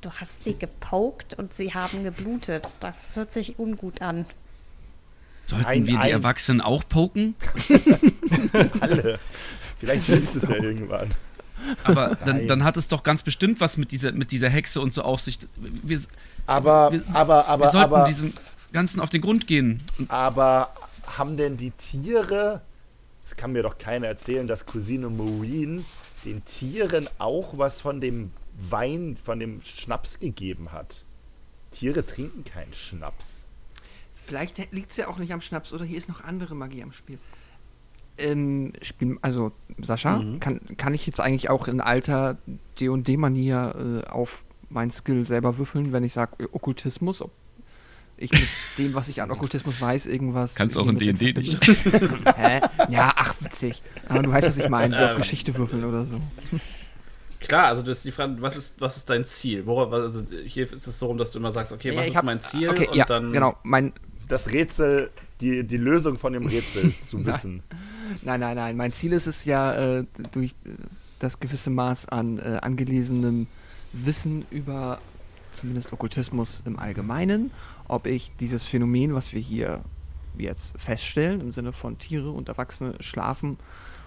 Du 0.01 0.11
hast 0.11 0.43
sie 0.43 0.59
gepokt 0.59 1.35
und 1.35 1.55
sie 1.55 1.75
haben 1.75 2.03
geblutet. 2.03 2.75
Das 2.81 3.15
hört 3.17 3.33
sich 3.33 3.59
ungut 3.59 4.03
an. 4.03 4.27
Sollten 5.45 5.67
Ein 5.67 5.87
wir 5.87 5.95
die 5.95 5.99
Eins. 5.99 6.13
Erwachsenen 6.13 6.61
auch 6.61 6.89
poken? 6.89 7.35
Alle. 8.81 9.19
Vielleicht 9.79 10.05
hilft 10.05 10.35
es 10.37 10.49
ja 10.49 10.57
irgendwann. 10.57 11.11
Aber 11.85 12.17
dann, 12.25 12.47
dann 12.49 12.65
hat 12.65 12.77
es 12.77 12.89
doch 12.89 13.03
ganz 13.03 13.23
bestimmt 13.23 13.61
was 13.61 13.77
mit 13.77 13.93
dieser, 13.93 14.13
mit 14.13 14.33
dieser 14.33 14.49
Hexe 14.49 14.81
und 14.81 14.93
so 14.95 15.03
auf 15.03 15.21
sich. 15.21 15.39
Wir, 15.57 16.01
Aber, 16.47 16.93
Wir- 16.93 17.05
aber, 17.13 17.47
aber, 17.49 17.65
wir 17.67 17.71
sollten 17.71 17.95
aber, 17.95 18.05
diesem 18.05 18.33
Ganzen 18.73 19.01
auf 19.01 19.11
den 19.11 19.21
Grund 19.21 19.47
gehen. 19.47 19.83
Aber 20.09 20.73
haben 21.07 21.37
denn 21.37 21.57
die 21.57 21.71
Tiere, 21.73 22.63
das 23.25 23.37
kann 23.37 23.53
mir 23.53 23.63
doch 23.63 23.79
keiner 23.79 24.07
erzählen, 24.07 24.47
dass 24.47 24.67
Cousine 24.67 25.09
Maureen 25.09 25.85
den 26.25 26.45
Tieren 26.45 27.09
auch 27.19 27.59
was 27.59 27.81
von 27.81 28.01
dem 28.01 28.33
Wein, 28.59 29.17
von 29.25 29.39
dem 29.41 29.61
Schnaps 29.65 30.19
gegeben 30.21 30.73
hat? 30.73 31.05
Tiere 31.71 32.05
trinken 32.07 32.45
keinen 32.45 32.73
Schnaps. 32.73 33.47
Vielleicht 34.25 34.73
liegt 34.73 34.93
es 34.93 34.97
ja 34.97 35.09
auch 35.09 35.19
nicht 35.19 35.33
am 35.33 35.41
Schnaps 35.41 35.73
oder 35.73 35.85
hier 35.85 35.99
ist 35.99 36.09
noch 36.09 36.23
andere 36.23 36.55
Magie 36.55 36.83
am 36.83 36.93
Spiel. 36.93 37.19
Ähm, 38.19 38.73
Spiel 38.83 39.19
also, 39.23 39.53
Sascha, 39.81 40.19
Mhm. 40.19 40.39
kann, 40.41 40.61
kann 40.77 40.95
ich 40.95 41.07
jetzt 41.07 41.21
eigentlich 41.21 41.51
auch 41.51 41.67
in 41.67 41.81
alter 41.81 42.37
D&D-Manier 42.81 44.03
äh, 44.07 44.11
auf 44.11 44.45
mein 44.69 44.91
Skill 44.91 45.25
selber 45.25 45.59
würfeln, 45.59 45.93
wenn 45.93 46.05
ich 46.05 46.13
sage 46.13 46.49
Okkultismus, 46.53 47.21
ob 47.23 47.31
ich 48.19 48.31
mit 48.33 48.49
dem, 48.79 48.95
was 48.95 49.09
ich 49.09 49.23
an 49.23 49.31
Okkultismus 49.31 49.81
weiß, 49.81 50.07
irgendwas... 50.07 50.55
Kannst 50.55 50.77
auch 50.79 50.87
in 50.87 50.99
D&D 50.99 51.33
verbinde? 51.33 51.59
Hä? 52.37 52.61
Ja, 52.91 53.13
ach, 53.17 53.35
witzig. 53.41 53.83
Aber 54.09 54.23
du 54.23 54.31
weißt, 54.31 54.47
was 54.49 54.59
ich 54.59 54.69
meine, 54.69 55.05
auf 55.05 55.13
Ähm. 55.13 55.17
Geschichte 55.17 55.55
würfeln 55.57 55.85
oder 55.85 56.05
so. 56.05 56.21
Klar, 57.41 57.67
also 57.67 57.83
das 57.83 57.99
ist 57.99 58.05
die 58.05 58.13
Frage, 58.13 58.41
was 58.41 58.57
ist, 58.57 58.81
was 58.81 58.97
ist 58.99 59.11
dein 59.11 59.25
Ziel? 59.25 59.67
Worauf, 59.67 59.93
also 59.93 60.23
hier 60.47 60.71
ist 60.71 60.87
es 60.87 60.99
so, 60.99 61.13
dass 61.15 61.33
du 61.33 61.39
immer 61.39 61.51
sagst, 61.51 61.73
okay, 61.73 61.97
was 61.97 62.05
ich 62.07 62.11
ist 62.13 62.17
hab- 62.19 62.25
mein 62.25 62.41
Ziel? 62.41 62.69
Okay, 62.71 62.89
und 62.89 62.95
ja, 62.97 63.05
dann 63.05 63.33
genau. 63.33 63.57
Mein, 63.65 63.93
Das 64.29 64.53
Rätsel, 64.53 65.11
die, 65.41 65.65
die 65.65 65.77
Lösung 65.77 66.19
von 66.19 66.33
dem 66.33 66.47
Rätsel 66.47 66.97
zu 67.01 67.25
wissen. 67.25 67.63
Nein, 68.23 68.41
nein, 68.41 68.57
nein. 68.57 68.77
Mein 68.77 68.93
Ziel 68.93 69.13
ist 69.13 69.27
es 69.27 69.45
ja, 69.45 69.75
äh, 69.75 70.05
durch 70.33 70.55
äh, 70.65 70.71
das 71.19 71.41
gewisse 71.41 71.71
Maß 71.71 72.09
an 72.09 72.39
äh, 72.39 72.59
angelesenem 72.61 73.47
Wissen 73.93 74.45
über 74.51 75.01
zumindest 75.53 75.93
Okkultismus 75.93 76.63
im 76.65 76.79
Allgemeinen, 76.79 77.51
ob 77.89 78.07
ich 78.07 78.35
dieses 78.37 78.65
Phänomen, 78.65 79.15
was 79.15 79.33
wir 79.33 79.41
hier 79.41 79.85
jetzt 80.39 80.79
feststellen, 80.79 81.41
im 81.41 81.53
Sinne 81.53 81.73
von 81.73 81.99
Tiere 81.99 82.31
und 82.31 82.49
Erwachsene 82.49 82.95
schlafen, 83.01 83.59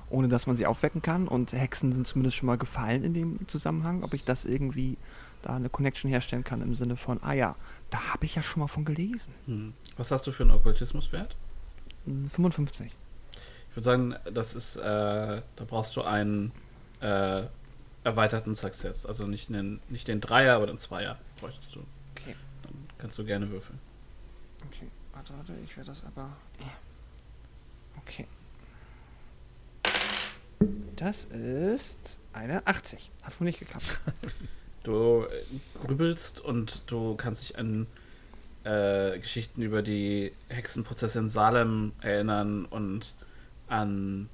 ohne 0.09 0.27
dass 0.27 0.47
man 0.47 0.57
sie 0.57 0.65
aufwecken 0.65 1.01
kann 1.01 1.27
und 1.27 1.53
Hexen 1.53 1.91
sind 1.91 2.07
zumindest 2.07 2.37
schon 2.37 2.47
mal 2.47 2.57
gefallen 2.57 3.03
in 3.03 3.13
dem 3.13 3.47
Zusammenhang, 3.47 4.03
ob 4.03 4.13
ich 4.13 4.23
das 4.23 4.45
irgendwie 4.45 4.97
da 5.41 5.55
eine 5.55 5.69
Connection 5.69 6.09
herstellen 6.09 6.43
kann 6.43 6.61
im 6.61 6.75
Sinne 6.75 6.97
von, 6.97 7.21
ah 7.21 7.33
ja, 7.33 7.55
da 7.91 8.13
habe 8.13 8.25
ich 8.25 8.35
ja 8.35 8.41
schon 8.41 8.61
mal 8.61 8.67
von 8.67 8.85
gelesen. 8.85 9.33
Hm. 9.45 9.73
Was 9.97 10.11
hast 10.11 10.27
du 10.27 10.31
für 10.31 10.43
einen 10.43 10.51
Okkultismuswert? 10.51 11.35
Hm, 12.05 12.27
55. 12.27 12.91
Ich 13.69 13.75
würde 13.75 13.83
sagen, 13.83 14.15
das 14.33 14.53
ist, 14.53 14.75
äh, 14.77 14.81
da 14.81 15.63
brauchst 15.65 15.95
du 15.95 16.01
einen 16.01 16.51
äh, 17.01 17.43
erweiterten 18.03 18.55
Success. 18.55 19.05
Also 19.05 19.25
nicht 19.27 19.49
den, 19.49 19.81
nicht 19.89 20.07
den 20.07 20.21
Dreier, 20.21 20.55
aber 20.55 20.67
den 20.67 20.79
Zweier 20.79 21.17
bräuchtest 21.39 21.75
du. 21.75 21.79
Okay. 22.11 22.35
Dann 22.63 22.73
kannst 22.97 23.17
du 23.17 23.25
gerne 23.25 23.49
würfeln. 23.49 23.79
Okay, 24.67 24.87
warte, 25.13 25.33
warte, 25.37 25.53
ich 25.63 25.75
werde 25.75 25.89
das 25.89 26.03
aber. 26.05 26.29
Okay. 28.01 28.27
Das 30.95 31.25
ist 31.25 32.17
eine 32.31 32.65
80. 32.65 33.11
Hat 33.23 33.39
wohl 33.39 33.45
nicht 33.45 33.59
geklappt. 33.59 33.99
Du 34.83 35.23
äh, 35.23 35.43
grübelst 35.83 36.41
und 36.41 36.83
du 36.85 37.15
kannst 37.15 37.41
dich 37.41 37.57
an 37.57 37.87
äh, 38.65 39.19
Geschichten 39.19 39.61
über 39.61 39.81
die 39.81 40.33
Hexenprozesse 40.49 41.19
in 41.19 41.29
Salem 41.29 41.93
erinnern 42.01 42.65
und 42.65 43.13
an 43.67 44.29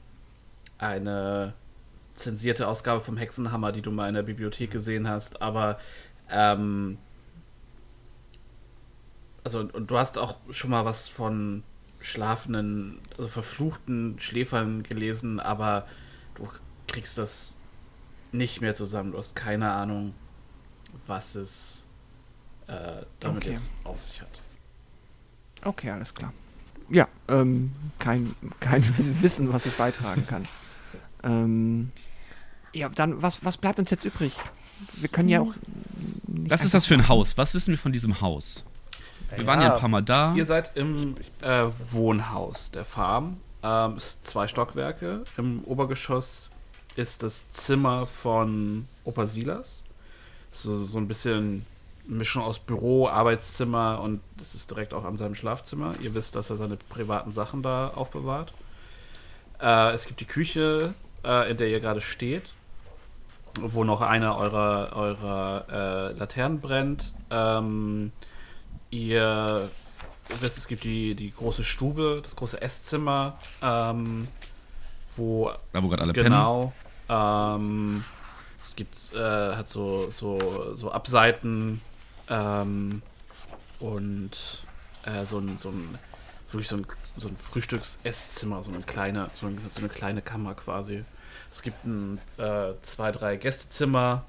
eine 0.77 1.53
zensierte 2.16 2.68
Ausgabe 2.68 3.01
vom 3.01 3.18
Hexenhammer, 3.18 3.72
die 3.72 3.82
du 3.82 3.92
mal 3.92 4.08
in 4.08 4.16
der 4.16 4.24
Bibliothek 4.24 4.72
gesehen 4.72 5.08
hast, 5.08 5.42
aber 5.42 5.80
ähm, 6.30 6.98
also 9.43 9.60
und 9.60 9.90
du 9.92 9.98
hast 9.98 10.18
auch 10.18 10.38
schon 10.50 10.69
mal 10.69 10.85
was 10.85 11.08
von 11.08 11.64
schlafenden, 12.00 13.00
also 13.18 13.27
verfluchten 13.27 14.18
Schläfern 14.19 14.84
gelesen, 14.84 15.40
aber 15.40 15.88
du 16.35 16.48
kriegst 16.88 17.18
das 17.18 17.56
nicht 18.32 18.61
mehr 18.61 18.74
zusammen. 18.74 19.11
Du 19.11 19.18
hast 19.18 19.35
keine 19.35 19.72
Ahnung, 19.72 20.14
was 21.06 21.35
es 21.35 21.81
äh, 22.72 23.06
damit 23.19 23.43
Okay. 23.43 23.51
jetzt 23.51 23.72
auf 23.83 24.01
sich 24.01 24.22
hat. 24.22 24.41
Okay, 25.64 25.90
alles 25.91 26.14
klar. 26.14 26.33
Ja, 26.90 27.08
ähm, 27.27 27.72
kein, 28.00 28.35
kein 28.59 28.83
Wissen, 29.22 29.51
was 29.53 29.66
ich 29.66 29.74
beitragen 29.74 30.25
kann. 30.27 30.48
ähm, 31.24 31.91
ja, 32.74 32.90
dann, 32.90 33.22
was, 33.22 33.43
was 33.43 33.58
bleibt 33.58 33.80
uns 33.80 33.90
jetzt 33.91 34.06
übrig? 34.06 34.33
Wir 34.95 35.09
können 35.09 35.30
ja 35.30 35.41
auch. 35.41 35.53
was 36.27 36.64
ist 36.66 36.74
das 36.74 36.85
für 36.85 36.95
ein. 36.95 37.08
Haus? 37.08 37.38
Was 37.38 37.53
wissen 37.53 37.72
wir 37.72 37.77
von 37.77 37.91
diesem 37.91 38.19
Haus? 38.22 38.64
Wir 39.35 39.45
waren 39.45 39.61
ja 39.61 39.75
ein 39.75 39.80
paar 39.80 39.90
Mal 39.90 40.01
da. 40.01 40.33
Ihr 40.33 40.45
seid 40.45 40.75
im 40.75 41.16
äh, 41.41 41.66
Wohnhaus 41.91 42.72
der 42.72 42.83
Farm. 42.83 43.38
Ähm, 43.64 43.93
es 43.98 44.06
ist 44.08 44.25
zwei 44.25 44.48
Stockwerke. 44.48 45.24
Im 45.38 45.64
Obergeschoss 45.66 46.50
ist 46.95 47.22
das 47.24 47.50
Zimmer 47.51 48.08
von 48.08 48.88
Opa 49.03 49.27
Silas. 49.27 49.83
So, 50.51 50.83
so 50.83 50.98
ein 50.98 51.08
bisschen 51.08 51.66
Mischung 52.07 52.43
aus 52.43 52.59
Büro, 52.59 53.07
Arbeitszimmer 53.07 54.01
und 54.01 54.21
das 54.38 54.55
ist 54.55 54.69
direkt 54.69 54.93
auch 54.93 55.05
an 55.05 55.17
seinem 55.17 55.35
Schlafzimmer. 55.35 55.93
Ihr 56.01 56.13
wisst, 56.15 56.35
dass 56.35 56.49
er 56.49 56.55
seine 56.55 56.77
privaten 56.77 57.31
Sachen 57.31 57.63
da 57.63 57.89
aufbewahrt. 57.89 58.53
Äh, 59.61 59.91
es 59.93 60.07
gibt 60.07 60.19
die 60.19 60.25
Küche, 60.25 60.93
äh, 61.23 61.51
in 61.51 61.57
der 61.57 61.69
ihr 61.69 61.80
gerade 61.80 62.01
steht, 62.01 62.53
wo 63.59 63.83
noch 63.83 64.01
eine 64.01 64.35
eurer, 64.35 64.93
eurer 64.95 65.65
äh, 65.69 66.17
Laternen 66.17 66.59
brennt. 66.59 67.13
Ähm, 67.30 68.11
ihr 68.89 69.69
wisst, 70.39 70.57
es 70.57 70.67
gibt 70.67 70.83
die, 70.83 71.15
die 71.15 71.31
große 71.31 71.63
Stube, 71.63 72.21
das 72.23 72.35
große 72.35 72.61
Esszimmer, 72.61 73.38
ähm, 73.61 74.27
wo 75.15 75.51
Da, 75.73 75.83
wo 75.83 75.89
gerade 75.89 76.03
alle 76.03 76.13
pennen. 76.13 76.25
Genau. 76.25 76.73
Ähm, 77.09 78.03
es 78.65 78.75
gibt, 78.75 79.13
äh, 79.13 79.55
hat 79.55 79.67
so, 79.67 80.09
so, 80.11 80.75
so 80.75 80.91
Abseiten 80.91 81.81
ähm, 82.30 83.01
und 83.80 84.32
äh, 85.03 85.25
so 85.25 85.40
ein, 85.40 85.58
so 85.58 85.69
ein, 85.69 85.98
wirklich 86.51 86.69
so 86.69 86.77
ein, 86.77 86.85
so 87.17 87.27
ein 87.27 87.38
Frühstücks-Esszimmer, 87.38 88.64
so 88.64 88.72
eine 88.72 88.82
kleine, 88.82 89.30
so, 89.33 89.48
ein, 89.48 89.59
so 89.69 89.80
eine 89.80 89.90
kleine 89.90 90.22
Kammer 90.22 90.53
quasi. 90.53 91.03
Es 91.51 91.61
gibt 91.61 91.85
ein, 91.85 92.19
äh, 92.38 92.74
zwei, 92.82 93.11
drei 93.11 93.35
Gästezimmer, 93.38 94.25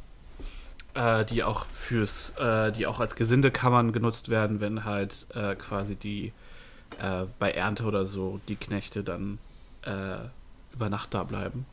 äh, 0.95 1.25
die 1.25 1.45
auch 1.45 1.65
fürs, 1.65 2.31
äh, 2.39 2.73
die 2.73 2.87
auch 2.87 3.01
als 3.01 3.15
Gesindekammern 3.15 3.93
genutzt 3.93 4.29
werden, 4.29 4.61
wenn 4.61 4.85
halt 4.85 5.27
äh, 5.35 5.55
quasi 5.55 5.97
die 5.97 6.33
äh, 6.99 7.25
bei 7.39 7.51
Ernte 7.51 7.85
oder 7.85 8.07
so 8.07 8.41
die 8.49 8.57
Knechte 8.57 9.03
dann 9.03 9.39
über 9.85 10.89
Nacht 10.89 11.13
da 11.13 11.25
bleiben. 11.25 11.67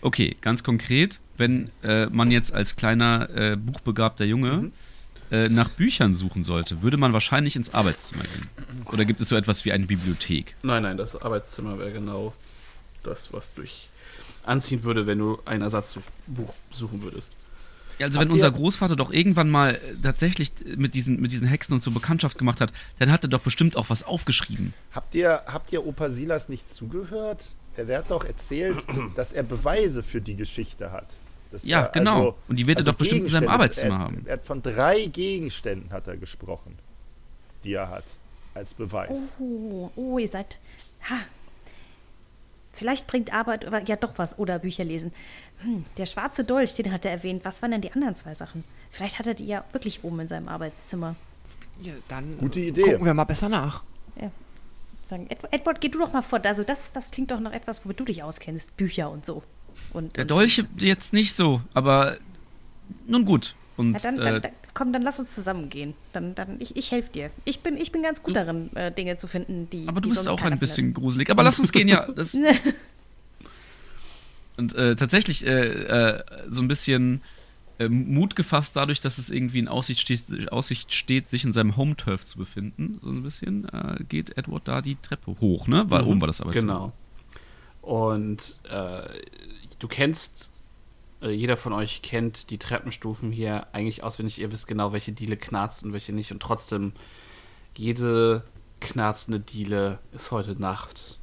Okay, 0.00 0.34
ganz 0.40 0.64
konkret, 0.64 1.20
wenn 1.40 1.70
äh, 1.82 2.06
man 2.06 2.30
jetzt 2.30 2.52
als 2.54 2.76
kleiner 2.76 3.28
äh, 3.34 3.56
buchbegabter 3.56 4.24
Junge 4.24 4.50
Mhm. 4.52 4.72
äh, 5.32 5.48
nach 5.48 5.68
Büchern 5.70 6.14
suchen 6.14 6.44
sollte, 6.44 6.82
würde 6.82 6.96
man 6.96 7.12
wahrscheinlich 7.12 7.56
ins 7.56 7.74
Arbeitszimmer 7.74 8.22
gehen. 8.22 8.48
Oder 8.86 9.04
gibt 9.04 9.20
es 9.20 9.28
so 9.28 9.36
etwas 9.36 9.64
wie 9.64 9.72
eine 9.72 9.86
Bibliothek? 9.86 10.54
Nein, 10.62 10.82
nein, 10.84 10.96
das 10.96 11.20
Arbeitszimmer 11.20 11.78
wäre 11.78 11.92
genau 11.92 12.32
das, 13.02 13.32
was 13.32 13.52
dich 13.54 13.88
anziehen 14.44 14.82
würde, 14.84 15.06
wenn 15.06 15.18
du 15.18 15.38
ein 15.44 15.62
Ersatzbuch 15.62 16.54
suchen 16.70 17.02
würdest. 17.02 17.32
Ja, 17.98 18.06
also 18.06 18.18
Habt 18.18 18.28
wenn 18.28 18.34
unser 18.34 18.50
Großvater 18.50 18.96
doch 18.96 19.12
irgendwann 19.12 19.50
mal 19.50 19.74
äh, 19.74 19.78
tatsächlich 20.02 20.52
mit 20.76 20.94
diesen, 20.94 21.20
mit 21.20 21.32
diesen 21.32 21.46
Hexen 21.46 21.74
und 21.74 21.82
so 21.82 21.90
Bekanntschaft 21.90 22.38
gemacht 22.38 22.60
hat, 22.60 22.72
dann 22.98 23.12
hat 23.12 23.22
er 23.22 23.28
doch 23.28 23.40
bestimmt 23.42 23.76
auch 23.76 23.90
was 23.90 24.02
aufgeschrieben. 24.02 24.72
Habt 24.92 25.14
ihr, 25.14 25.42
habt 25.46 25.70
ihr 25.72 25.84
Opa 25.86 26.08
Silas 26.08 26.48
nicht 26.48 26.70
zugehört? 26.70 27.50
Er 27.76 27.98
hat 27.98 28.10
doch 28.10 28.24
erzählt, 28.24 28.86
dass 29.16 29.32
er 29.32 29.42
Beweise 29.42 30.02
für 30.02 30.20
die 30.22 30.34
Geschichte 30.34 30.92
hat. 30.92 31.06
Dass 31.50 31.64
Ja, 31.64 31.82
er, 31.82 31.88
genau. 31.88 32.36
Und 32.48 32.56
die 32.56 32.66
wird 32.66 32.78
er 32.78 32.84
doch 32.84 32.94
bestimmt 32.94 33.22
in 33.22 33.28
seinem 33.28 33.48
Arbeitszimmer 33.48 33.94
er, 33.94 33.98
haben. 33.98 34.22
Er 34.26 34.34
hat 34.34 34.44
von 34.44 34.62
drei 34.62 35.06
Gegenständen 35.06 35.92
hat 35.92 36.06
er 36.06 36.16
gesprochen, 36.16 36.78
die 37.64 37.74
er 37.74 37.88
hat 37.88 38.04
als 38.54 38.74
Beweis. 38.74 39.36
Oh, 39.40 39.90
oh, 39.96 40.18
ihr 40.18 40.28
seid. 40.28 40.58
Ha. 41.08 41.16
Vielleicht 42.72 43.06
bringt 43.06 43.32
Arbeit 43.32 43.64
aber 43.64 43.82
ja 43.82 43.96
doch 43.96 44.12
was 44.16 44.38
oder 44.38 44.58
Bücher 44.58 44.84
lesen. 44.84 45.12
Hm, 45.62 45.84
der 45.96 46.06
schwarze 46.06 46.44
Dolch, 46.44 46.74
den 46.74 46.92
hat 46.92 47.04
er 47.04 47.10
erwähnt. 47.10 47.44
Was 47.44 47.62
waren 47.62 47.72
denn 47.72 47.80
die 47.80 47.92
anderen 47.92 48.14
zwei 48.14 48.34
Sachen? 48.34 48.64
Vielleicht 48.90 49.18
hat 49.18 49.26
er 49.26 49.34
die 49.34 49.46
ja 49.46 49.64
wirklich 49.72 50.04
oben 50.04 50.20
in 50.20 50.28
seinem 50.28 50.48
Arbeitszimmer. 50.48 51.16
Ja, 51.82 51.92
dann 52.08 52.38
Gute 52.38 52.60
Idee. 52.60 52.82
gucken 52.82 53.04
wir 53.04 53.14
mal 53.14 53.24
besser 53.24 53.48
nach. 53.48 53.82
Sagen, 55.10 55.26
Ed 55.28 55.40
Edward, 55.50 55.80
geh 55.80 55.88
du 55.88 55.98
doch 55.98 56.12
mal 56.12 56.22
vor. 56.22 56.40
Also 56.44 56.62
das, 56.62 56.92
das 56.92 57.10
klingt 57.10 57.32
doch 57.32 57.40
nach 57.40 57.52
etwas, 57.52 57.84
womit 57.84 57.98
du 57.98 58.04
dich 58.04 58.22
auskennst. 58.22 58.76
Bücher 58.76 59.10
und 59.10 59.26
so. 59.26 59.42
Und, 59.92 60.16
Der 60.16 60.22
und- 60.24 60.30
Dolch 60.30 60.62
jetzt 60.78 61.12
nicht 61.12 61.32
so, 61.34 61.60
aber 61.74 62.16
nun 63.06 63.24
gut. 63.24 63.54
Und 63.76 63.92
Ja, 63.94 63.98
dann, 64.00 64.18
äh, 64.18 64.24
dann, 64.24 64.42
dann, 64.42 64.52
komm, 64.74 64.92
dann 64.92 65.02
lass 65.02 65.18
uns 65.18 65.34
zusammen 65.34 65.70
gehen. 65.70 65.94
Dann, 66.12 66.34
dann, 66.34 66.60
ich, 66.60 66.76
ich 66.76 66.90
helfe 66.90 67.10
dir. 67.12 67.30
Ich 67.44 67.60
bin, 67.60 67.76
ich 67.76 67.92
bin 67.92 68.02
ganz 68.02 68.22
gut 68.22 68.36
darin, 68.36 68.74
äh, 68.76 68.92
Dinge 68.92 69.16
zu 69.16 69.26
finden, 69.26 69.68
die. 69.70 69.88
aber 69.88 70.00
du 70.00 70.08
die 70.08 70.14
bist 70.14 70.24
sonst 70.24 70.28
auch 70.40 70.44
ein 70.44 70.58
bisschen 70.58 70.92
gruselig. 70.94 71.30
Aber 71.30 71.42
lass 71.42 71.58
uns 71.58 71.72
gehen, 71.72 71.88
ja. 71.88 72.06
Das, 72.14 72.32
findet. 72.32 72.56
Und 74.56 74.74
äh, 74.74 74.94
tatsächlich 74.96 75.46
äh, 75.46 75.68
äh, 76.18 76.22
so 76.50 76.60
ein 76.60 76.68
bisschen 76.68 77.22
äh, 77.78 77.88
Mut 77.88 78.36
gefasst 78.36 78.76
dadurch, 78.76 79.00
dass 79.00 79.16
es 79.16 79.30
irgendwie 79.30 79.58
in 79.60 79.68
Aussicht 79.68 80.00
steht, 80.00 80.52
Aussicht 80.52 80.92
steht, 80.92 81.28
sich 81.28 81.44
in 81.44 81.52
seinem 81.54 81.76
Home-Turf 81.78 82.24
zu 82.26 82.36
befinden. 82.38 82.98
So 83.02 83.08
ein 83.10 83.22
bisschen 83.22 83.66
äh, 83.70 84.04
geht 84.06 84.36
Edward 84.36 84.68
da 84.68 84.82
die 84.82 84.96
Treppe 84.96 85.34
hoch, 85.40 85.66
ne? 85.66 85.86
Weil 85.88 86.02
Mhm. 86.02 86.08
oben 86.08 86.20
war 86.20 86.26
das 86.26 86.42
aber 86.42 86.52
Genau. 86.52 86.92
Und 87.82 88.58
äh, 88.68 89.02
du 89.78 89.88
kennst, 89.88 90.50
äh, 91.22 91.30
jeder 91.30 91.56
von 91.56 91.72
euch 91.72 92.02
kennt 92.02 92.50
die 92.50 92.58
Treppenstufen 92.58 93.32
hier 93.32 93.66
eigentlich 93.72 94.04
auswendig. 94.04 94.38
Ihr 94.38 94.52
wisst 94.52 94.66
genau, 94.66 94.92
welche 94.92 95.12
Diele 95.12 95.36
knarzt 95.36 95.84
und 95.84 95.92
welche 95.92 96.12
nicht. 96.12 96.30
Und 96.32 96.40
trotzdem, 96.42 96.92
jede 97.76 98.44
knarzende 98.80 99.40
Diele 99.40 99.98
ist 100.12 100.30
heute 100.30 100.60
Nacht 100.60 101.18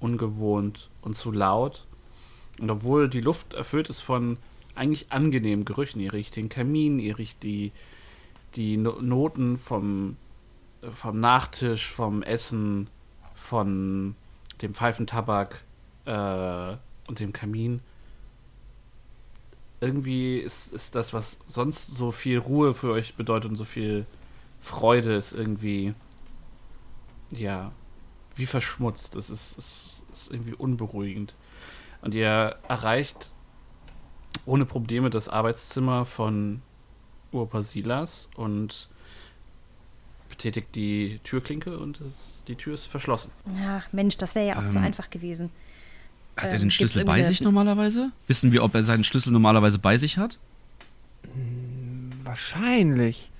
ungewohnt 0.00 0.90
und 1.02 1.16
zu 1.16 1.32
laut. 1.32 1.86
Und 2.60 2.70
obwohl 2.70 3.08
die 3.08 3.20
Luft 3.20 3.54
erfüllt 3.54 3.90
ist 3.90 4.00
von 4.00 4.36
eigentlich 4.74 5.12
angenehmen 5.12 5.64
Gerüchen, 5.64 6.00
ihr 6.00 6.12
riecht 6.12 6.36
den 6.36 6.48
Kamin, 6.48 6.98
ihr 6.98 7.18
riecht 7.18 7.42
die, 7.42 7.72
die 8.54 8.76
No- 8.76 9.00
Noten 9.00 9.58
vom, 9.58 10.16
vom 10.82 11.18
Nachtisch, 11.20 11.88
vom 11.88 12.22
Essen, 12.22 12.88
von 13.34 14.14
dem 14.62 14.74
Pfeifentabak 14.74 15.62
äh, 16.04 16.76
und 17.06 17.20
dem 17.20 17.32
Kamin. 17.32 17.80
Irgendwie 19.80 20.38
ist, 20.38 20.72
ist 20.72 20.94
das, 20.94 21.12
was 21.12 21.38
sonst 21.46 21.88
so 21.88 22.10
viel 22.10 22.38
Ruhe 22.38 22.74
für 22.74 22.92
euch 22.92 23.14
bedeutet 23.14 23.50
und 23.50 23.56
so 23.56 23.64
viel 23.64 24.06
Freude, 24.60 25.14
ist 25.14 25.32
irgendwie, 25.32 25.94
ja, 27.30 27.70
wie 28.34 28.46
verschmutzt. 28.46 29.14
Das 29.14 29.30
ist, 29.30 29.56
ist, 29.56 30.04
ist 30.12 30.32
irgendwie 30.32 30.54
unberuhigend. 30.54 31.34
Und 32.00 32.14
ihr 32.14 32.56
erreicht 32.68 33.30
ohne 34.46 34.64
Probleme 34.64 35.10
das 35.10 35.28
Arbeitszimmer 35.28 36.04
von 36.04 36.62
Urpa 37.32 37.62
Silas 37.62 38.28
und 38.34 38.88
betätigt 40.28 40.74
die 40.74 41.20
Türklinke 41.24 41.78
und 41.78 42.00
es, 42.00 42.37
die 42.48 42.56
Tür 42.56 42.74
ist 42.74 42.86
verschlossen. 42.86 43.30
Ach 43.66 43.86
Mensch, 43.92 44.16
das 44.16 44.34
wäre 44.34 44.46
ja 44.46 44.54
auch 44.58 44.68
so 44.68 44.78
Ähm, 44.78 44.84
einfach 44.84 45.10
gewesen. 45.10 45.50
Hat 46.36 46.44
er 46.46 46.54
Ähm, 46.54 46.58
den 46.58 46.60
gibt's 46.62 46.74
Schlüssel 46.76 47.04
bei 47.04 47.22
sich 47.24 47.40
normalerweise? 47.40 48.10
Wissen 48.26 48.52
wir, 48.52 48.64
ob 48.64 48.74
er 48.74 48.84
seinen 48.84 49.04
Schlüssel 49.04 49.32
normalerweise 49.32 49.78
bei 49.78 49.98
sich 49.98 50.18
hat? 50.18 50.38
Wahrscheinlich. 52.24 53.30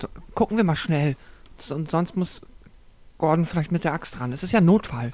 So, 0.00 0.08
Gucken 0.34 0.56
wir 0.56 0.64
mal 0.64 0.76
schnell. 0.76 1.16
So- 1.58 1.84
sonst 1.86 2.16
muss 2.16 2.40
Gordon 3.18 3.44
vielleicht 3.44 3.72
mit 3.72 3.84
der 3.84 3.92
Axt 3.92 4.20
ran. 4.20 4.32
Es 4.32 4.42
ist 4.42 4.52
ja 4.52 4.58
ein 4.60 4.64
Notfall. 4.64 5.12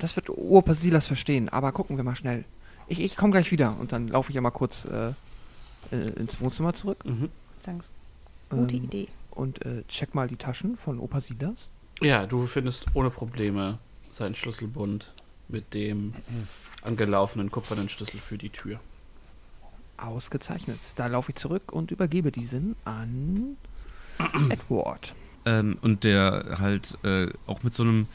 Das 0.00 0.16
wird 0.16 0.28
Opa 0.28 0.74
Silas 0.74 1.06
verstehen, 1.06 1.48
aber 1.48 1.72
gucken 1.72 1.96
wir 1.96 2.04
mal 2.04 2.16
schnell. 2.16 2.44
Ich, 2.88 3.00
ich 3.00 3.16
komme 3.16 3.32
gleich 3.32 3.50
wieder 3.52 3.76
und 3.80 3.92
dann 3.92 4.08
laufe 4.08 4.30
ich 4.30 4.34
ja 4.34 4.40
mal 4.40 4.50
kurz 4.50 4.84
äh, 4.86 5.08
äh, 5.94 6.08
ins 6.16 6.40
Wohnzimmer 6.40 6.74
zurück 6.74 6.98
Mhm. 7.04 7.30
Gute 8.48 8.76
Ähm, 8.76 8.84
Idee. 8.84 9.08
Und 9.36 9.64
äh, 9.64 9.84
check 9.88 10.14
mal 10.14 10.28
die 10.28 10.36
Taschen 10.36 10.76
von 10.76 10.98
Opa 10.98 11.20
Silas. 11.20 11.70
Ja, 12.00 12.26
du 12.26 12.46
findest 12.46 12.86
ohne 12.94 13.10
Probleme 13.10 13.78
seinen 14.10 14.34
Schlüsselbund 14.34 15.12
mit 15.48 15.74
dem 15.74 16.14
angelaufenen 16.82 17.50
kupfernen 17.50 17.88
Schlüssel 17.88 18.18
für 18.18 18.38
die 18.38 18.50
Tür. 18.50 18.80
Ausgezeichnet. 19.96 20.80
Da 20.96 21.06
laufe 21.06 21.30
ich 21.30 21.36
zurück 21.36 21.72
und 21.72 21.90
übergebe 21.90 22.32
diesen 22.32 22.76
an 22.84 23.56
Edward. 24.50 25.14
Ähm, 25.44 25.78
und 25.80 26.04
der 26.04 26.56
halt 26.58 26.98
äh, 27.04 27.28
auch 27.46 27.62
mit 27.62 27.74
so 27.74 27.82
einem 27.82 28.06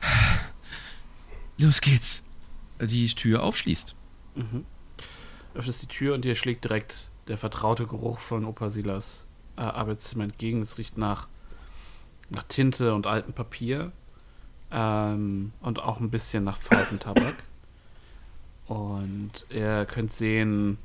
Los 1.58 1.80
geht's, 1.80 2.22
die 2.80 3.06
Tür 3.06 3.42
aufschließt. 3.42 3.94
Mhm. 4.34 4.66
Öffnest 5.54 5.82
die 5.82 5.86
Tür 5.86 6.14
und 6.14 6.24
dir 6.24 6.34
schlägt 6.34 6.64
direkt 6.64 7.10
der 7.28 7.38
vertraute 7.38 7.86
Geruch 7.86 8.18
von 8.18 8.44
Opa 8.44 8.70
Silas 8.70 9.21
äh, 9.56 9.62
Arbeitszimmer 9.62 10.24
entgegen. 10.24 10.60
Es 10.60 10.78
riecht 10.78 10.98
nach, 10.98 11.28
nach 12.30 12.42
Tinte 12.44 12.94
und 12.94 13.06
altem 13.06 13.34
Papier 13.34 13.92
ähm, 14.70 15.52
und 15.60 15.80
auch 15.80 16.00
ein 16.00 16.10
bisschen 16.10 16.44
nach 16.44 16.58
Pfeifentabak. 16.58 17.34
Und 18.66 19.46
ihr 19.50 19.86
könnt 19.86 20.12
sehen, 20.12 20.78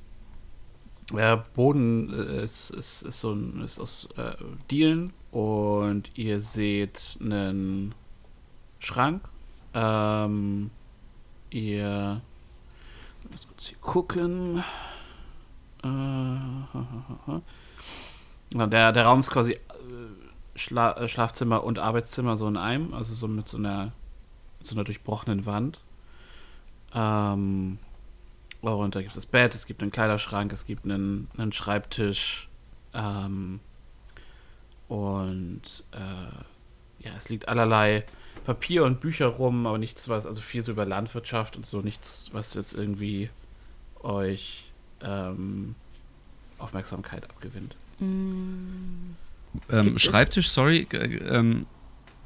der 1.13 1.37
Boden 1.37 2.13
äh, 2.13 2.43
ist, 2.43 2.71
ist, 2.71 3.03
ist, 3.03 3.21
so 3.21 3.31
ein, 3.31 3.61
ist 3.61 3.79
aus 3.79 4.09
äh, 4.17 4.35
Dielen 4.69 5.13
und 5.31 6.11
ihr 6.17 6.41
seht 6.41 7.17
einen 7.21 7.95
Schrank. 8.79 9.23
Ähm, 9.73 10.69
ihr 11.49 12.21
Lass 13.31 13.47
kurz 13.47 13.67
hier 13.67 13.77
gucken. 13.79 14.63
Äh, 15.83 15.87
na, 15.87 17.41
der, 18.51 18.91
der 18.91 19.05
Raum 19.05 19.19
ist 19.19 19.31
quasi 19.31 19.53
äh, 19.53 19.59
Schla 20.55 20.93
äh, 20.93 21.07
Schlafzimmer 21.07 21.63
und 21.63 21.79
Arbeitszimmer 21.79 22.37
so 22.37 22.47
in 22.47 22.57
einem, 22.57 22.93
also 22.93 23.13
so 23.13 23.27
mit 23.27 23.47
so 23.47 23.57
einer, 23.57 23.91
so 24.63 24.75
einer 24.75 24.83
durchbrochenen 24.83 25.45
Wand. 25.45 25.79
Ähm, 26.93 27.79
und 28.61 28.95
da 28.95 28.99
gibt 28.99 29.11
es 29.11 29.15
das 29.15 29.25
Bett, 29.25 29.55
es 29.55 29.65
gibt 29.65 29.81
einen 29.81 29.91
Kleiderschrank, 29.91 30.51
es 30.51 30.65
gibt 30.65 30.85
einen, 30.85 31.29
einen 31.37 31.51
Schreibtisch. 31.51 32.49
Ähm, 32.93 33.59
und 34.87 35.83
äh, 35.91 37.05
ja, 37.05 37.11
es 37.17 37.29
liegt 37.29 37.47
allerlei 37.47 38.05
Papier 38.45 38.85
und 38.85 38.99
Bücher 38.99 39.27
rum, 39.27 39.67
aber 39.67 39.77
nichts, 39.77 40.09
was, 40.09 40.25
also 40.25 40.41
viel 40.41 40.61
so 40.61 40.71
über 40.71 40.85
Landwirtschaft 40.85 41.55
und 41.57 41.65
so, 41.65 41.81
nichts, 41.81 42.29
was 42.31 42.53
jetzt 42.53 42.73
irgendwie 42.73 43.29
euch 44.01 44.71
ähm, 45.01 45.75
Aufmerksamkeit 46.57 47.23
abgewinnt. 47.25 47.75
Ähm, 48.01 49.15
Gibt 49.69 49.95
es- 49.97 50.01
Schreibtisch, 50.01 50.49
sorry, 50.49 50.87
äh, 50.91 51.15
ähm, 51.17 51.65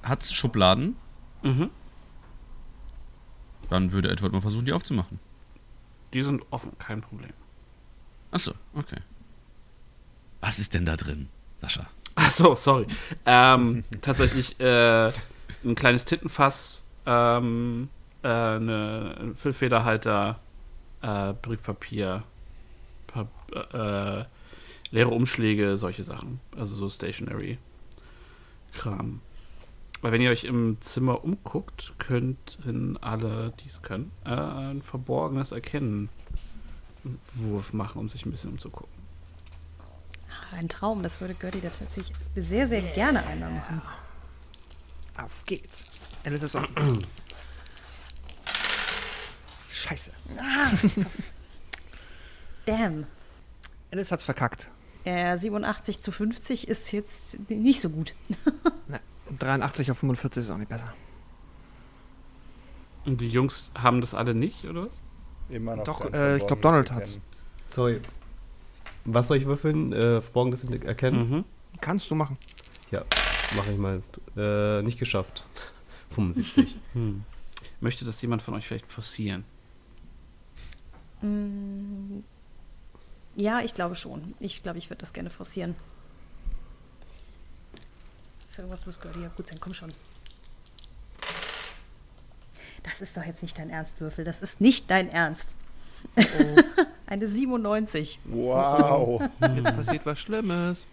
hat 0.04 0.24
Schubladen. 0.26 0.96
Mhm. 1.44 1.70
Dann 3.70 3.92
würde 3.92 4.10
Edward 4.10 4.34
mal 4.34 4.42
versuchen, 4.42 4.66
die 4.66 4.74
aufzumachen. 4.74 5.20
Die 6.14 6.24
sind 6.24 6.44
offen, 6.52 6.78
kein 6.78 7.02
Problem. 7.02 7.32
Achso, 8.32 8.54
okay. 8.74 8.98
Was 10.42 10.60
ist 10.60 10.74
denn 10.74 10.86
da 10.86 10.98
drin, 10.98 11.30
Sascha? 11.62 11.88
Ach 12.16 12.30
so, 12.32 12.56
sorry. 12.56 12.86
Ähm, 13.26 13.84
tatsächlich 14.02 14.60
äh, 14.60 15.08
ein 15.64 15.76
kleines 15.76 16.04
Tintenfass, 16.06 16.82
ähm, 17.06 17.90
äh, 18.24 18.28
eine 18.28 19.16
ein 19.20 19.36
Füllfederhalter, 19.36 20.40
äh, 21.02 21.34
Briefpapier, 21.42 22.24
Pap 23.08 23.28
äh, 23.74 24.26
leere 24.92 25.10
Umschläge, 25.10 25.78
solche 25.78 26.04
Sachen. 26.04 26.40
Also 26.56 26.76
so 26.76 26.90
Stationary 26.90 27.58
Kram. 28.74 29.22
Weil 30.02 30.12
wenn 30.14 30.22
ihr 30.22 30.32
euch 30.32 30.46
im 30.46 30.78
Zimmer 30.82 31.24
umguckt, 31.24 31.94
könnten 32.00 32.98
alle, 32.98 33.54
die 33.64 33.68
es 33.68 33.82
können, 33.82 34.12
äh, 34.26 34.30
ein 34.30 34.82
verborgenes 34.82 35.52
Erkennen 35.52 36.10
Wurf 37.34 37.74
machen, 37.74 38.00
um 38.00 38.10
sich 38.10 38.26
ein 38.26 38.32
bisschen 38.32 38.52
umzugucken. 38.52 38.94
Ah, 40.30 40.56
Ein 40.56 40.70
Traum, 40.70 41.04
das 41.04 41.20
würde 41.22 41.34
Gertie 41.34 41.62
da 41.62 41.70
tatsächlich 41.70 42.16
sehr, 42.36 42.68
sehr 42.68 42.82
gerne 42.82 43.26
einmal 43.26 43.52
machen. 43.52 43.82
Auf 45.18 45.44
geht's. 45.46 45.92
Alice 46.24 46.44
ist 46.44 46.56
auch. 46.56 46.66
Scheiße. 49.72 50.12
Damn. 52.66 53.06
Alice 53.92 54.12
hat's 54.12 54.24
verkackt. 54.24 54.70
Äh, 55.04 55.38
87 55.38 56.00
zu 56.00 56.12
50 56.12 56.68
ist 56.68 56.92
jetzt 56.92 57.38
nicht 57.50 57.82
so 57.82 57.90
gut. 57.90 58.14
Na, 58.88 59.00
83 59.40 59.92
auf 59.92 59.98
45 59.98 60.44
ist 60.44 60.52
auch 60.52 60.58
nicht 60.58 60.70
besser. 60.70 60.94
Und 63.06 63.20
die 63.20 63.30
Jungs 63.30 63.72
haben 63.78 64.02
das 64.02 64.14
alle 64.14 64.36
nicht, 64.36 64.66
oder 64.66 64.86
was? 64.86 65.02
Immer 65.50 65.78
noch 65.78 65.84
Doch, 65.86 66.14
äh, 66.14 66.38
ich 66.38 66.46
glaub, 66.46 66.60
verborgenes 66.60 66.88
Donald 66.88 66.92
hat's. 66.92 67.18
Sorry. 67.68 68.00
Was 69.06 69.28
soll 69.28 69.38
ich 69.38 69.46
würfeln? 69.46 69.92
Äh, 69.92 70.22
Verborgenes 70.22 70.64
erkennen? 70.66 71.30
Mhm. 71.30 71.44
Kannst 71.82 72.12
du 72.12 72.16
machen. 72.16 72.38
Ja, 72.92 73.04
mache 73.56 73.72
ich 73.72 73.78
mal. 73.78 74.04
Äh, 74.38 74.84
nicht 74.84 75.00
geschafft. 75.00 75.46
75. 76.12 76.76
Hm. 76.94 77.24
Möchte 77.80 78.06
das 78.06 78.22
jemand 78.22 78.42
von 78.42 78.54
euch 78.54 78.68
vielleicht 78.68 78.86
forcieren? 78.86 79.44
Ja, 83.36 83.62
ich 83.62 83.74
glaube 83.74 83.96
schon. 83.96 84.36
Ich 84.40 84.64
glaube, 84.64 84.78
ich 84.78 84.90
würde 84.90 85.00
das 85.00 85.14
gerne 85.14 85.30
forcieren. 85.30 85.76
Irgendwas 88.58 88.86
muss 88.86 89.00
Gertie 89.00 89.22
ja 89.22 89.30
gut 89.30 89.48
sein. 89.48 89.58
Komm 89.60 89.74
schon. 89.74 89.92
Das 92.84 93.02
ist 93.02 93.16
doch 93.16 93.24
jetzt 93.24 93.42
nicht 93.42 93.58
dein 93.58 93.70
Ernst, 93.70 94.00
Würfel. 94.02 94.26
Das 94.26 94.42
ist 94.42 94.62
nicht 94.62 94.90
dein 94.90 95.10
Ernst. 95.10 95.56
Eine 97.06 97.28
97. 97.28 98.20
Wow. 98.26 99.22
Jetzt 99.42 99.76
passiert 99.76 100.06
was 100.06 100.20
Schlimmes. 100.20 100.86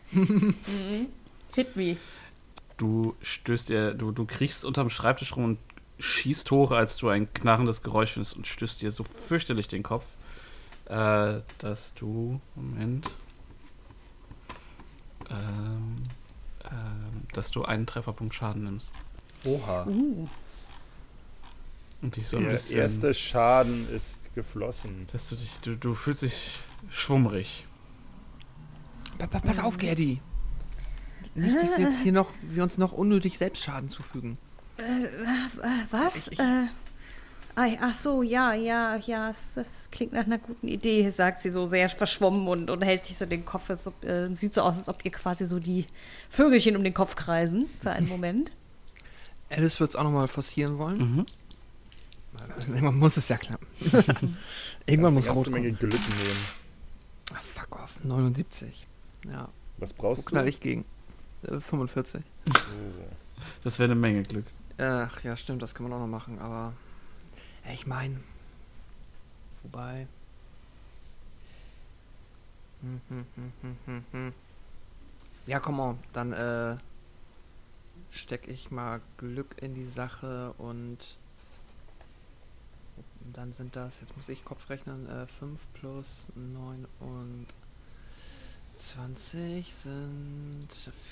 Hit 1.55 1.76
me. 1.76 1.97
Du 2.76 3.15
stößt 3.23 3.68
dir, 3.68 3.94
du, 3.94 4.12
du 4.12 4.26
kriechst 4.26 4.65
unterm 4.65 4.91
Schreibtisch 4.91 5.34
rum 5.36 5.44
und 5.44 5.58
schießt 5.99 6.50
hoch, 6.50 6.73
als 6.73 6.97
du 6.97 7.08
ein 7.08 7.33
knarrendes 7.33 7.83
Geräusch 7.83 8.12
findest 8.12 8.36
und 8.36 8.47
stößt 8.47 8.83
dir 8.83 8.91
so 8.91 9.02
fürchterlich 9.05 9.68
den 9.68 9.83
Kopf, 9.83 10.05
äh, 10.89 11.41
dass 11.58 11.94
du, 11.94 12.41
Moment, 12.55 13.10
ähm, 15.31 15.97
ähm, 16.65 17.23
dass 17.33 17.50
du 17.50 17.65
einen 17.65 17.86
Trefferpunkt 17.86 18.34
Schaden 18.34 18.65
nimmst. 18.65 18.92
Oha. 19.44 19.86
Uh, 19.86 20.28
Und 22.02 22.17
dich 22.17 22.28
so 22.28 22.39
ein 22.39 22.44
Der 22.44 22.52
bisschen, 22.52 22.78
erste 22.78 23.15
Schaden 23.15 23.89
ist 23.91 24.34
geflossen. 24.34 25.07
dass 25.12 25.28
du 25.28 25.36
dich, 25.36 25.58
du, 25.60 25.76
du 25.76 25.94
fühlst 25.94 26.23
dich 26.23 26.58
schwummrig. 26.91 27.67
Pa 29.18 29.26
pa 29.26 29.41
pass 29.41 29.58
auf, 29.58 29.78
Gerdi. 29.78 30.20
Nicht, 31.34 31.57
dass 31.57 31.78
wir 31.78 31.84
jetzt 31.84 32.02
hier 32.02 32.12
noch, 32.12 32.31
wir 32.42 32.62
uns 32.62 32.78
noch 32.78 32.92
unnötig 32.92 33.39
Selbstschaden 33.39 33.91
zufügen. 33.91 34.39
was? 35.91 36.28
Äh, 36.28 36.42
ah, 36.42 36.68
ach 37.80 37.94
so, 37.94 38.22
ja, 38.22 38.54
ja, 38.54 38.96
ja. 38.96 39.28
Das, 39.28 39.54
das 39.54 39.88
klingt 39.90 40.12
nach 40.12 40.26
einer 40.26 40.38
guten 40.38 40.68
Idee, 40.68 41.08
sagt 41.10 41.40
sie 41.40 41.50
so 41.50 41.64
sehr 41.64 41.88
verschwommen 41.88 42.46
und, 42.46 42.70
und 42.70 42.82
hält 42.82 43.04
sich 43.04 43.16
so 43.16 43.26
den 43.26 43.44
Kopf. 43.44 43.70
Es 43.70 43.90
äh, 44.02 44.28
sieht 44.34 44.54
so 44.54 44.62
aus, 44.62 44.78
als 44.78 44.88
ob 44.88 45.04
ihr 45.04 45.10
quasi 45.10 45.46
so 45.46 45.58
die 45.58 45.86
Vögelchen 46.30 46.76
um 46.76 46.84
den 46.84 46.94
Kopf 46.94 47.16
kreisen 47.16 47.66
für 47.80 47.90
einen 47.90 48.08
Moment. 48.08 48.52
Alice 49.50 49.80
wird 49.80 49.90
es 49.90 49.96
auch 49.96 50.04
nochmal 50.04 50.28
forcieren 50.28 50.78
wollen. 50.78 50.98
Mhm. 50.98 51.26
Irgendwann 52.68 52.98
muss 52.98 53.16
es 53.16 53.28
ja 53.28 53.36
klappen. 53.36 53.66
Irgendwann 54.86 55.14
muss 55.14 55.28
rot 55.28 55.48
eine 55.48 55.50
ganze 55.50 55.50
Menge 55.50 55.72
kommen. 55.74 55.90
Glück 55.90 56.08
nehmen. 56.08 56.40
Ah, 57.32 57.40
fuck 57.54 57.82
off. 57.82 58.04
79. 58.04 58.86
Ja, 59.28 59.48
Was 59.78 59.96
wo 59.96 60.02
brauchst 60.02 60.26
knall 60.26 60.44
du? 60.44 60.50
ich 60.50 60.60
gegen? 60.60 60.84
Äh, 61.42 61.60
45. 61.60 62.22
Oh. 62.48 62.52
Das 63.64 63.78
wäre 63.78 63.90
eine 63.90 64.00
Menge 64.00 64.22
Glück. 64.22 64.44
Ach 64.78 65.24
ja, 65.24 65.36
stimmt, 65.36 65.62
das 65.62 65.74
kann 65.74 65.88
man 65.88 65.92
auch 65.92 65.98
noch 65.98 66.06
machen, 66.06 66.38
aber 66.38 66.72
ich 67.72 67.86
meine, 67.86 68.18
wobei. 69.62 70.06
Hm, 72.80 73.00
hm, 73.08 74.05
hm. 74.12 74.32
Ja, 75.47 75.60
komm 75.60 75.80
on, 75.80 75.98
dann 76.12 76.32
äh, 76.32 76.76
steck 78.10 78.48
ich 78.48 78.70
mal 78.70 79.00
Glück 79.16 79.56
in 79.60 79.74
die 79.74 79.86
Sache 79.86 80.55
und 80.58 80.98
dann 83.32 83.52
sind 83.52 83.76
das, 83.76 84.00
jetzt 84.00 84.16
muss 84.16 84.28
ich 84.28 84.44
Kopf 84.44 84.68
rechnen, 84.70 85.08
äh, 85.08 85.26
5 85.26 85.60
plus 85.74 86.24
9 86.34 86.86
und 87.00 87.47
20 88.78 89.74
sind 89.74 90.68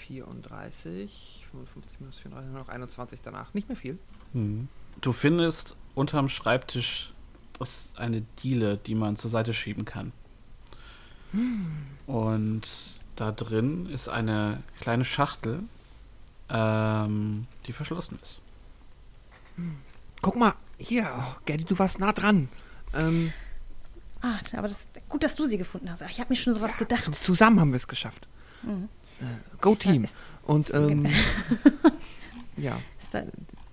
34, 0.07 1.47
55 1.51 2.01
minus 2.01 2.19
34, 2.19 2.53
nur 2.53 2.61
noch 2.61 2.69
21 2.69 3.21
danach. 3.23 3.55
Nicht 3.55 3.69
mehr 3.69 3.77
viel. 3.77 3.99
Mhm. 4.33 4.69
Du 5.01 5.13
findest 5.13 5.77
unterm 5.97 6.29
Schreibtisch 6.29 7.13
ist 7.59 7.99
eine 7.99 8.21
Diele, 8.43 8.77
die 8.77 8.95
man 8.95 9.17
zur 9.17 9.31
Seite 9.31 9.53
schieben 9.55 9.85
kann. 9.85 10.13
Und 12.07 12.63
da 13.17 13.33
drin 13.33 13.87
ist 13.87 14.09
eine 14.09 14.63
kleine 14.81 15.05
Schachtel, 15.05 15.63
ähm, 16.49 17.43
die 17.67 17.73
verschlossen 17.73 18.19
ist. 18.23 18.39
Guck 20.23 20.37
mal, 20.37 20.55
hier, 20.79 21.11
oh, 21.19 21.35
Gerdi, 21.45 21.65
du 21.65 21.79
warst 21.79 21.99
nah 21.99 22.13
dran. 22.13 22.49
Ähm, 22.95 23.33
Ah, 24.23 24.39
aber 24.57 24.67
das 24.69 24.87
gut, 25.11 25.23
dass 25.23 25.37
du 25.37 25.45
sie 25.45 25.59
gefunden 25.59 25.91
hast. 25.91 26.01
Ich 26.11 26.19
habe 26.19 26.31
mir 26.31 26.37
schon 26.37 26.55
sowas 26.55 26.73
zu, 26.73 26.79
gedacht. 26.79 27.05
zusammen 27.23 27.61
haben 27.61 27.71
wir 27.71 27.77
es 27.77 27.87
geschafft. 27.87 28.27
Mhm. 28.63 28.89
Äh, 29.21 29.25
go 29.61 29.73
Ist 29.73 29.85
da- 29.85 29.91
Team. 29.93 30.05
ist- 30.05 30.17
Und 30.43 30.73
ähm, 30.75 31.07
ja, 32.57 32.81
Ist 32.99 33.13
da, 33.15 33.23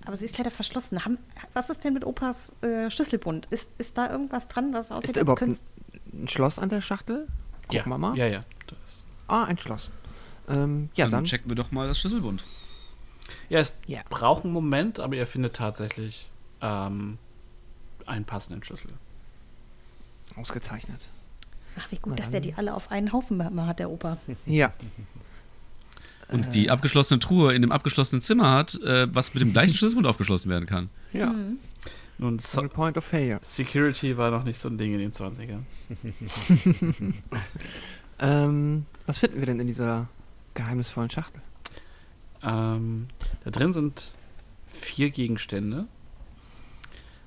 aber 0.06 0.18
sie 0.18 0.26
ist 0.26 0.38
leider 0.38 0.52
verschlossen. 0.52 1.06
Haben, 1.06 1.18
was 1.54 1.70
ist 1.70 1.84
denn 1.84 1.94
mit 1.94 2.06
Opas 2.06 2.56
äh, 2.62 2.90
Schlüsselbund? 2.90 3.48
Ist, 3.48 3.70
ist 3.78 3.98
da 3.98 4.10
irgendwas 4.10 4.48
dran, 4.48 4.74
was 4.74 4.92
aussieht, 4.92 5.12
ist 5.12 5.16
da 5.16 5.20
als 5.22 5.42
überhaupt 5.42 5.42
ein, 6.14 6.24
ein 6.24 6.28
Schloss 6.28 6.60
an 6.60 6.70
der 6.70 6.82
Schachtel? 6.82 7.28
Gucken 7.64 7.78
ja. 7.78 7.86
wir 7.86 7.98
mal. 7.98 8.18
Ja, 8.18 8.28
ja. 8.28 8.42
Das. 8.68 8.78
Ah, 9.28 9.46
ein 9.46 9.58
Schloss. 9.58 9.90
Ähm, 10.50 10.90
ja, 10.96 11.08
dann. 11.08 11.24
checken 11.26 11.50
wir 11.50 11.56
doch 11.56 11.72
mal 11.72 11.88
das 11.88 12.00
Schlüsselbund. 12.00 12.44
Ja, 13.50 13.60
es 13.60 13.72
Ja. 13.88 14.02
braucht 14.10 14.44
einen 14.44 14.54
Moment, 14.54 15.00
aber 15.00 15.16
ihr 15.16 15.26
findet 15.28 15.56
tatsächlich 15.56 16.30
ähm, 16.62 17.18
einen 18.06 18.26
passenden 18.26 18.64
Schlüssel. 18.64 18.92
Ausgezeichnet. 20.36 21.10
Ach, 21.78 21.90
wie 21.92 21.98
gut, 21.98 22.12
Na 22.12 22.16
dass 22.18 22.32
der 22.32 22.42
dann. 22.42 22.50
die 22.50 22.56
alle 22.56 22.74
auf 22.74 22.92
einen 22.92 23.14
Haufen 23.14 23.66
hat, 23.66 23.80
der 23.80 23.90
Opa. 23.90 24.18
Ja. 24.46 24.74
Und 26.34 26.53
die 26.56 26.70
abgeschlossene 26.70 27.20
Truhe 27.20 27.53
in 27.53 27.62
dem 27.62 27.72
abgeschlossenen 27.72 28.22
Zimmer 28.22 28.52
hat, 28.52 28.76
äh, 28.82 29.08
was 29.14 29.34
mit 29.34 29.42
dem 29.42 29.53
gleichen 29.53 29.76
Schlüsselbund 29.76 30.08
aufgeschlossen 30.08 30.50
werden 30.50 30.66
kann. 30.66 30.90
Ja. 31.14 31.28
Mhm. 31.28 31.58
Nun, 32.18 32.40
so 32.40 32.68
Point 32.68 32.98
of 32.98 33.03
Failure. 33.03 33.40
Security 33.42 34.18
war 34.18 34.30
noch 34.32 34.44
nicht 34.44 34.60
so 34.60 34.70
ein 34.70 34.78
Ding 34.78 34.94
in 34.94 35.00
den 35.00 35.12
20ern. 35.12 35.64
Ähm, 38.20 38.86
was 39.06 39.18
finden 39.18 39.40
wir 39.40 39.45
denn 39.45 39.60
in 39.60 39.68
dieser 39.68 40.08
geheimnisvollen 40.53 41.10
Schachtel? 41.10 41.42
Ähm, 42.42 43.08
da 43.44 43.52
drin 43.52 43.74
sind 43.74 44.14
vier 44.66 45.10
Gegenstände. 45.10 45.88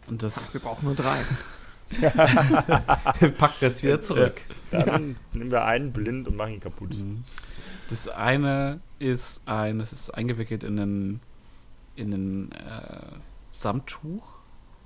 Und 0.07 0.23
das 0.23 0.52
Wir 0.55 0.60
brauchen 0.60 0.86
nur 0.86 0.94
drei. 0.94 1.18
Packt 3.39 3.62
das 3.62 3.83
wieder 3.83 4.01
zurück. 4.01 4.41
Dann 4.70 5.17
nehmen 5.33 5.51
wir 5.51 5.65
einen 5.65 5.93
blind 5.93 6.28
und 6.28 6.36
machen 6.36 6.55
ihn 6.55 6.60
kaputt. 6.60 6.97
Mhm. 6.97 7.25
Das 7.91 8.09
eine 8.09 8.81
ist 8.99 9.42
ein, 9.47 9.78
das 9.78 9.92
ist 9.92 10.10
eingewickelt 10.10 10.65
in 10.65 10.78
einen, 10.78 11.20
in 11.94 12.15
einen 12.15 12.52
äh, 12.52 13.18
Samttuch, 13.50 14.34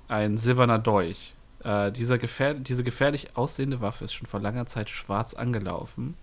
ein 0.07 0.37
silberner 0.37 0.79
Dolch. 0.79 1.33
Äh, 1.63 1.91
dieser 1.91 2.17
gefähr 2.17 2.53
diese 2.53 2.83
gefährlich 2.83 3.35
aussehende 3.37 3.81
Waffe 3.81 4.05
ist 4.05 4.13
schon 4.13 4.27
vor 4.27 4.39
langer 4.39 4.65
Zeit 4.65 4.89
schwarz 4.89 5.33
angelaufen. 5.33 6.15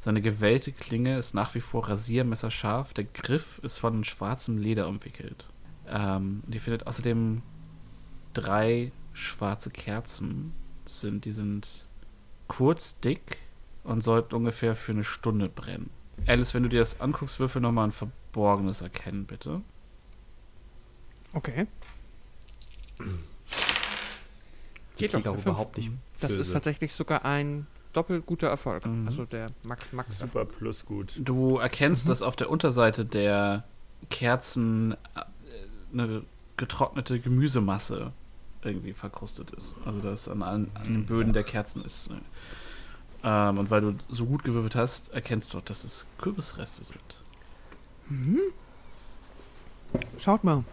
Seine 0.00 0.20
gewellte 0.22 0.72
Klinge 0.72 1.18
ist 1.18 1.34
nach 1.34 1.54
wie 1.54 1.60
vor 1.60 1.88
rasiermesserscharf. 1.88 2.94
Der 2.94 3.04
Griff 3.04 3.60
ist 3.62 3.78
von 3.78 4.04
schwarzem 4.04 4.58
Leder 4.58 4.88
umwickelt. 4.88 5.48
Ähm, 5.88 6.42
und 6.46 6.54
ihr 6.54 6.60
findet 6.60 6.86
außerdem 6.86 7.42
drei 8.32 8.92
schwarze 9.12 9.70
Kerzen. 9.70 10.52
Sind, 10.86 11.24
die 11.24 11.32
sind 11.32 11.86
kurz, 12.46 13.00
dick 13.00 13.38
und 13.84 14.02
sollten 14.02 14.34
ungefähr 14.34 14.74
für 14.74 14.92
eine 14.92 15.04
Stunde 15.04 15.48
brennen. 15.48 15.90
Alice, 16.26 16.54
wenn 16.54 16.62
du 16.62 16.68
dir 16.68 16.80
das 16.80 17.00
anguckst, 17.00 17.40
würfel 17.40 17.62
nochmal 17.62 17.88
ein 17.88 17.92
Verborgenes 17.92 18.80
erkennen, 18.80 19.26
bitte. 19.26 19.62
Okay. 21.32 21.66
Geht 24.96 25.14
doch, 25.14 25.38
überhaupt 25.38 25.76
nicht. 25.76 25.90
Das 26.20 26.30
ist 26.32 26.38
böse. 26.38 26.52
tatsächlich 26.52 26.92
sogar 26.92 27.24
ein 27.24 27.66
doppelt 27.92 28.26
guter 28.26 28.48
Erfolg. 28.48 28.84
Mhm. 28.86 29.06
Also 29.06 29.24
der 29.24 29.46
Max 29.62 29.92
Max. 29.92 30.18
Super 30.18 30.44
plus 30.44 30.84
gut. 30.84 31.14
Du 31.18 31.58
erkennst, 31.58 32.08
dass 32.08 32.22
auf 32.22 32.36
der 32.36 32.50
Unterseite 32.50 33.04
der 33.04 33.64
Kerzen 34.10 34.92
äh, 34.92 34.96
eine 35.92 36.22
getrocknete 36.56 37.20
Gemüsemasse 37.20 38.12
irgendwie 38.62 38.92
verkrustet 38.92 39.52
ist. 39.52 39.76
Also 39.84 40.00
das 40.00 40.28
an, 40.28 40.42
allen, 40.42 40.70
an 40.74 40.84
den 40.84 41.06
Böden 41.06 41.32
der 41.32 41.44
Kerzen 41.44 41.84
ist. 41.84 42.10
Äh, 43.22 43.48
Ähm, 43.48 43.58
und 43.58 43.70
weil 43.70 43.80
du 43.80 43.94
so 44.08 44.26
gut 44.26 44.44
gewürfelt 44.44 44.74
hast, 44.76 45.08
erkennst 45.12 45.52
du, 45.54 45.60
dass 45.60 45.84
es 45.84 46.06
Kürbisreste 46.18 46.84
sind. 46.84 47.00
Schaut 50.18 50.44
mal. 50.44 50.64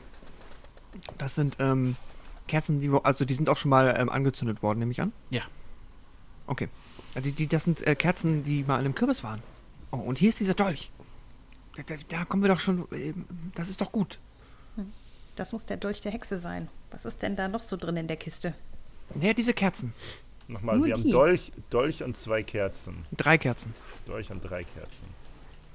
Das 1.17 1.35
sind 1.35 1.57
ähm, 1.59 1.95
Kerzen, 2.47 2.79
die 2.79 2.91
wo- 2.91 2.97
also 2.99 3.25
die 3.25 3.33
sind 3.33 3.49
auch 3.49 3.57
schon 3.57 3.69
mal 3.69 3.93
ähm, 3.97 4.09
angezündet 4.09 4.61
worden, 4.63 4.79
nehme 4.79 4.91
ich 4.91 5.01
an. 5.01 5.11
Ja. 5.29 5.41
Okay. 6.47 6.69
Ja, 7.15 7.21
Die, 7.21 7.31
die, 7.31 7.47
das 7.47 7.63
sind 7.63 7.85
äh, 7.85 7.95
Kerzen, 7.95 8.43
die 8.43 8.63
mal 8.63 8.75
in 8.79 8.85
einem 8.85 8.95
Kürbis 8.95 9.23
waren. 9.23 9.41
Oh, 9.91 9.97
und 9.97 10.17
hier 10.17 10.29
ist 10.29 10.39
dieser 10.39 10.53
Dolch. 10.53 10.91
Da, 11.75 11.83
da, 11.83 11.95
da 12.09 12.25
kommen 12.25 12.43
wir 12.43 12.49
doch 12.49 12.59
schon. 12.59 12.87
ähm, 12.91 13.25
das 13.55 13.69
ist 13.69 13.81
doch 13.81 13.91
gut. 13.91 14.19
Das 15.35 15.51
muss 15.51 15.65
der 15.65 15.77
Dolch 15.77 16.01
der 16.01 16.13
Hexe 16.13 16.39
sein. 16.39 16.69
Was 16.91 17.03
ist 17.03 17.21
denn 17.21 17.35
da 17.35 17.47
noch 17.49 17.61
so 17.63 17.75
drin 17.75 17.97
in 17.97 18.07
der 18.07 18.15
Kiste? 18.17 18.53
Ja, 19.19 19.33
diese 19.33 19.53
Kerzen. 19.53 19.93
Nochmal, 20.47 20.77
Nur 20.77 20.85
wir 20.87 20.93
haben 20.93 21.03
die. 21.03 21.11
Dolch, 21.11 21.51
Dolch 21.69 22.03
und 22.03 22.15
zwei 22.15 22.43
Kerzen. 22.43 23.05
Drei 23.17 23.37
Kerzen. 23.37 23.73
Dolch 24.05 24.29
und 24.31 24.41
drei 24.41 24.63
Kerzen. 24.63 25.07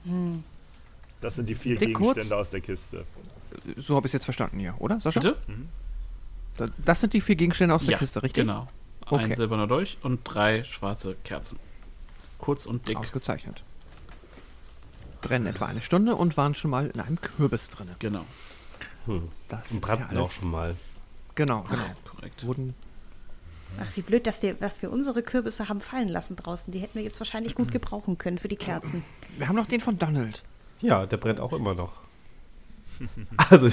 Hm. 0.04 0.44
Das 1.20 1.36
sind 1.36 1.48
die 1.48 1.54
vier 1.54 1.76
Dick 1.76 1.88
Gegenstände 1.88 2.20
kurz. 2.20 2.32
aus 2.32 2.50
der 2.50 2.60
Kiste. 2.60 3.04
So 3.76 3.96
habe 3.96 4.06
ich 4.06 4.10
es 4.10 4.14
jetzt 4.14 4.24
verstanden 4.24 4.58
hier, 4.60 4.74
oder, 4.78 5.00
Sascha? 5.00 5.20
Bitte? 5.20 5.36
Da, 6.56 6.68
das 6.84 7.00
sind 7.00 7.12
die 7.14 7.20
vier 7.20 7.36
Gegenstände 7.36 7.74
aus 7.74 7.84
der 7.84 7.92
ja, 7.92 7.98
Kiste, 7.98 8.22
richtig? 8.22 8.44
Genau. 8.46 8.68
Ein 9.06 9.24
Okay. 9.24 9.34
silberner 9.34 9.66
Dolch 9.66 9.98
und 10.02 10.20
drei 10.22 10.62
schwarze 10.62 11.16
Kerzen. 11.24 11.58
Kurz 12.38 12.64
und 12.64 12.86
dick. 12.86 12.96
Ausgezeichnet. 12.96 13.64
Brennen 15.20 15.46
etwa 15.46 15.66
eine 15.66 15.82
Stunde 15.82 16.14
und 16.14 16.36
waren 16.36 16.54
schon 16.54 16.70
mal 16.70 16.86
in 16.86 17.00
einem 17.00 17.20
Kürbis 17.20 17.68
drin. 17.70 17.88
Genau. 17.98 18.24
Hm. 19.06 19.28
Das 19.48 19.70
Und 19.70 19.76
ist 19.78 19.80
brannten 19.82 20.14
ja 20.14 20.20
auch 20.20 20.24
alles- 20.24 20.34
schon 20.34 20.50
mal. 20.50 20.76
Genau, 21.34 21.62
genau. 21.62 21.84
Korrekt. 22.04 22.46
Wurden 22.46 22.74
Ach, 23.78 23.96
wie 23.96 24.02
blöd, 24.02 24.26
dass, 24.26 24.40
dir, 24.40 24.54
dass 24.54 24.82
wir 24.82 24.90
unsere 24.90 25.22
Kürbisse 25.22 25.68
haben 25.68 25.80
fallen 25.80 26.08
lassen 26.08 26.36
draußen. 26.36 26.72
Die 26.72 26.80
hätten 26.80 26.94
wir 26.94 27.02
jetzt 27.02 27.20
wahrscheinlich 27.20 27.54
gut 27.54 27.70
gebrauchen 27.70 28.18
können 28.18 28.38
für 28.38 28.48
die 28.48 28.56
Kerzen. 28.56 29.04
Wir 29.38 29.48
haben 29.48 29.56
noch 29.56 29.66
den 29.66 29.80
von 29.80 29.98
Donald. 29.98 30.42
Ja, 30.80 31.06
der 31.06 31.16
brennt 31.16 31.40
auch 31.40 31.52
immer 31.52 31.74
noch. 31.74 31.94
Also, 33.48 33.68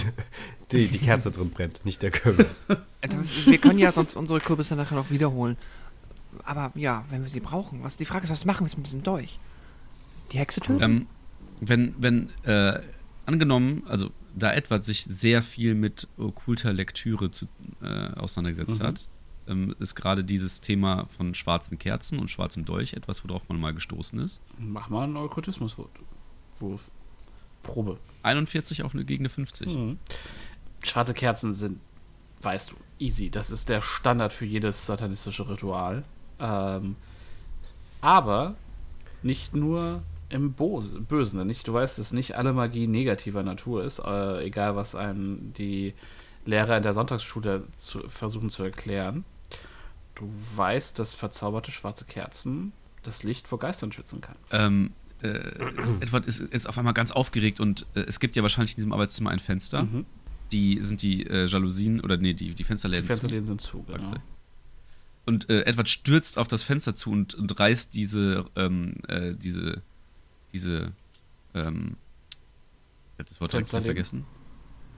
die, 0.72 0.88
die 0.88 1.00
Kerze 1.00 1.32
drin 1.32 1.50
brennt, 1.50 1.84
nicht 1.84 2.02
der 2.02 2.12
Kürbis. 2.12 2.66
Also, 3.02 3.18
wir 3.46 3.58
können 3.58 3.78
ja 3.78 3.92
sonst 3.92 4.16
unsere 4.16 4.40
Kürbisse 4.40 4.78
nachher 4.78 4.96
noch 4.96 5.10
wiederholen. 5.10 5.58
Aber 6.46 6.72
ja, 6.76 7.04
wenn 7.10 7.24
wir 7.24 7.30
sie 7.30 7.42
brauchen. 7.42 7.84
Was, 7.84 7.98
die 7.98 8.06
Frage 8.06 8.24
ist, 8.24 8.30
was 8.30 8.46
machen 8.46 8.66
wir 8.66 8.78
mit 8.78 8.86
diesem 8.86 9.04
Dolch? 9.04 9.38
Die 10.32 10.38
Hexe 10.38 10.62
töten? 10.62 10.82
Ähm, 10.82 11.08
wenn, 11.60 11.94
wenn, 11.98 12.30
äh, 12.44 12.80
angenommen, 13.26 13.84
also 13.88 14.12
da 14.34 14.54
Edward 14.54 14.86
sich 14.86 15.04
sehr 15.04 15.42
viel 15.42 15.76
mit 15.76 16.08
okkulter 16.18 16.72
Lektüre 16.72 17.30
zu, 17.30 17.48
äh, 17.82 18.14
auseinandergesetzt 18.16 18.80
Mhm. 18.80 18.86
hat, 18.86 19.08
ähm, 19.48 19.76
ist 19.80 19.96
gerade 19.96 20.24
dieses 20.24 20.62
Thema 20.62 21.08
von 21.18 21.34
schwarzen 21.34 21.78
Kerzen 21.78 22.20
und 22.20 22.30
schwarzem 22.30 22.66
Dolch 22.66 22.94
etwas, 22.94 23.24
worauf 23.28 23.48
man 23.50 23.60
mal 23.60 23.74
gestoßen 23.74 24.20
ist. 24.20 24.42
Mach 24.58 24.90
mal 24.90 25.04
einen 25.04 25.18
Okkultismuswurf. 25.18 25.90
Wurf. 26.60 26.90
Probe. 27.64 27.98
41 28.24 28.84
auf 28.84 28.94
eine 28.94 29.06
gegen 29.06 29.24
eine 29.24 29.30
50. 29.30 29.68
Mhm. 29.68 30.00
Schwarze 30.84 31.14
Kerzen 31.14 31.54
sind, 31.54 31.80
weißt 32.42 32.72
du, 32.72 32.76
easy. 33.00 33.30
Das 33.30 33.52
ist 33.52 33.70
der 33.70 33.82
Standard 33.82 34.34
für 34.34 34.46
jedes 34.46 34.86
satanistische 34.86 35.50
Ritual. 35.50 36.04
Ähm, 36.40 36.96
aber 38.02 38.56
nicht 39.24 39.56
nur 39.56 40.04
im 40.30 40.54
Bo 40.54 40.82
Bösen. 40.82 41.46
Nicht, 41.48 41.68
du 41.68 41.74
weißt, 41.74 42.00
dass 42.00 42.12
nicht 42.12 42.38
alle 42.38 42.54
Magie 42.54 42.88
negativer 42.88 43.44
Natur 43.44 43.84
ist, 43.84 44.00
äh, 44.00 44.44
egal 44.44 44.76
was 44.76 44.96
einem 44.96 45.54
die 45.54 45.94
Lehrer 46.46 46.78
in 46.78 46.84
der 46.84 46.94
Sonntagsschule 46.94 47.64
zu, 47.76 48.08
versuchen 48.08 48.50
zu 48.50 48.64
erklären. 48.64 49.26
Du 50.18 50.28
weißt, 50.56 50.98
dass 50.98 51.14
verzauberte 51.14 51.70
schwarze 51.72 52.04
Kerzen 52.04 52.74
das 53.04 53.22
Licht 53.22 53.48
vor 53.48 53.60
Geistern 53.60 53.92
schützen 53.92 54.20
kann. 54.20 54.36
Ähm, 54.50 54.94
äh, 55.22 55.28
Edward 56.00 56.26
ist 56.26 56.40
jetzt 56.52 56.68
auf 56.68 56.76
einmal 56.80 56.96
ganz 56.96 57.12
aufgeregt 57.12 57.60
und 57.60 57.86
äh, 57.94 58.00
es 58.02 58.20
gibt 58.20 58.36
ja 58.36 58.42
wahrscheinlich 58.42 58.72
in 58.72 58.78
diesem 58.78 58.94
Arbeitszimmer 58.94 59.30
ein 59.30 59.38
Fenster. 59.38 59.84
Mhm. 59.84 60.08
Die 60.52 60.82
sind 60.82 61.04
die 61.04 61.28
äh, 61.28 61.46
Jalousien 61.46 62.02
oder 62.02 62.18
nee, 62.18 62.34
die, 62.34 62.48
die 62.50 62.56
Die 62.56 62.64
Fensterläden. 62.64 63.04
zu. 63.04 63.08
Fensterläden 63.10 63.46
sind 63.46 63.62
zu, 63.62 63.84
genau. 63.84 64.16
Und 65.28 65.50
äh, 65.52 65.62
Edward 65.66 65.88
stürzt 65.88 66.40
auf 66.40 66.48
das 66.48 66.64
Fenster 66.64 66.96
zu 66.96 67.12
und, 67.12 67.36
und 67.36 67.60
reißt 67.60 67.94
diese, 67.94 68.46
ähm, 68.56 68.96
äh, 69.08 69.36
diese, 69.36 69.84
diese, 70.52 70.94
ähm, 71.54 71.96
ich 73.14 73.20
hab 73.20 73.28
das 73.28 73.40
Wort 73.42 73.54
direkt 73.54 73.68
vergessen. 73.70 74.26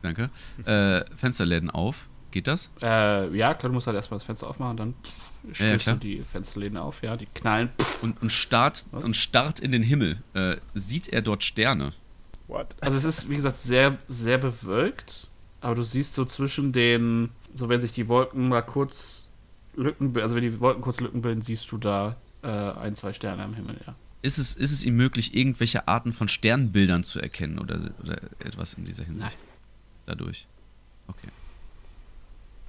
Danke. 0.02 0.30
Äh, 0.64 1.04
Fensterläden 1.16 1.70
auf. 1.70 2.08
Geht 2.32 2.48
das? 2.48 2.72
Äh, 2.82 3.36
ja, 3.36 3.54
klar, 3.54 3.70
du 3.70 3.74
musst 3.74 3.88
halt 3.88 3.96
erstmal 3.96 4.20
das 4.20 4.26
Fenster 4.26 4.48
aufmachen, 4.48 4.78
dann 4.78 4.94
pff, 5.04 5.10
Ja, 5.44 5.50
ja, 5.50 5.54
stößt 5.72 5.84
klar. 5.84 5.96
du 5.96 6.02
die 6.02 6.22
Fensterläden 6.22 6.78
auf, 6.78 7.02
ja, 7.02 7.18
die 7.18 7.26
knallen. 7.26 7.70
Pff. 7.80 8.04
Und, 8.04 8.22
und, 8.22 8.32
starrt, 8.32 8.86
Was? 8.92 9.04
und 9.04 9.16
starrt 9.16 9.60
in 9.60 9.72
den 9.72 9.84
Himmel. 9.84 10.22
Äh, 10.34 10.58
sieht 10.76 11.08
er 11.08 11.22
dort 11.22 11.44
Sterne? 11.44 11.94
What? 12.48 12.76
Also 12.82 12.98
es 12.98 13.04
ist, 13.04 13.30
wie 13.30 13.36
gesagt, 13.36 13.58
sehr, 13.58 13.98
sehr 14.08 14.38
bewölkt, 14.38 15.28
aber 15.62 15.76
du 15.76 15.84
siehst 15.84 16.14
so 16.14 16.26
zwischen 16.26 16.72
den, 16.72 17.32
so 17.54 17.70
wenn 17.70 17.82
sich 17.82 17.94
die 17.94 18.08
Wolken 18.08 18.50
mal 18.50 18.62
kurz 18.62 19.30
Lücken, 19.76 20.16
also 20.20 20.36
wenn 20.36 20.44
die 20.44 20.60
Wolken 20.60 20.82
kurz 20.82 21.00
Lücken 21.00 21.22
bilden, 21.22 21.42
siehst 21.42 21.72
du 21.72 21.78
da 21.78 22.16
äh, 22.42 22.48
ein, 22.48 22.96
zwei 22.96 23.14
Sterne 23.14 23.44
am 23.44 23.54
Himmel, 23.56 23.78
ja. 23.86 23.96
Ist 24.22 24.38
es, 24.38 24.54
ist 24.54 24.72
es 24.74 24.84
ihm 24.84 24.98
möglich, 24.98 25.34
irgendwelche 25.34 25.88
Arten 25.88 26.12
von 26.12 26.28
Sternbildern 26.28 27.04
zu 27.06 27.20
erkennen 27.22 27.58
oder, 27.58 27.80
oder 28.04 28.20
etwas 28.40 28.74
in 28.74 28.84
dieser 28.84 29.06
Hinsicht? 29.06 29.38
Dadurch. 30.06 30.46
Okay. 31.08 31.30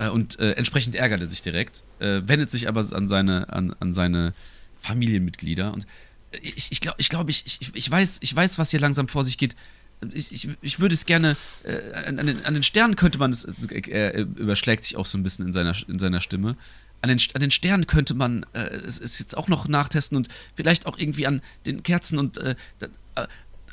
Äh, 0.01 0.09
und 0.09 0.39
äh, 0.41 0.53
entsprechend 0.53 0.97
ärgert 0.97 1.20
er 1.20 1.29
sich 1.29 1.43
direkt, 1.43 1.83
äh, 2.01 2.23
wendet 2.25 2.51
sich 2.51 2.69
aber 2.69 2.91
an 2.93 3.07
seine, 3.07 3.53
an, 3.53 3.77
an 3.79 3.95
seine 3.95 4.33
Familienmitglieder 4.81 5.73
und 5.73 5.87
äh, 6.33 6.39
ich, 6.39 6.73
ich 6.73 6.81
glaube, 6.81 6.97
ich, 6.99 7.09
glaub, 7.11 7.29
ich, 7.29 7.45
ich, 7.47 7.70
ich, 7.75 7.91
weiß, 7.91 8.19
ich 8.23 8.35
weiß, 8.35 8.59
was 8.59 8.70
hier 8.70 8.81
langsam 8.81 9.09
vor 9.09 9.25
sich 9.25 9.37
geht. 9.37 9.55
Ich, 10.15 10.33
ich, 10.33 10.49
ich 10.62 10.81
würde 10.81 10.95
es 10.95 11.05
gerne, 11.05 11.37
äh, 11.62 11.93
an, 11.93 12.27
den, 12.27 12.47
an 12.47 12.55
den 12.55 12.62
Sternen 12.62 12.97
könnte 12.97 13.19
man 13.19 13.33
es, 13.33 13.45
äh, 13.45 13.91
er 13.91 14.20
überschlägt 14.20 14.85
sich 14.85 14.97
auch 14.97 15.05
so 15.05 15.19
ein 15.19 15.23
bisschen 15.23 15.47
in 15.47 15.53
seiner, 15.53 15.77
in 15.87 15.99
seiner 15.99 16.23
Stimme. 16.23 16.57
An 17.03 17.11
den, 17.11 17.20
an 17.35 17.41
den 17.43 17.51
Sternen 17.51 17.87
könnte 17.87 18.15
man 18.15 18.47
äh, 18.55 18.61
es, 18.61 18.99
es 18.99 19.19
jetzt 19.19 19.37
auch 19.37 19.49
noch 19.49 19.69
nachtesten 19.69 20.17
und 20.17 20.29
vielleicht 20.55 20.87
auch 20.87 20.97
irgendwie 20.99 21.27
an 21.27 21.43
den 21.67 21.83
Kerzen 21.83 22.19
und 22.19 22.39
äh, 22.39 22.55
äh, 22.81 23.27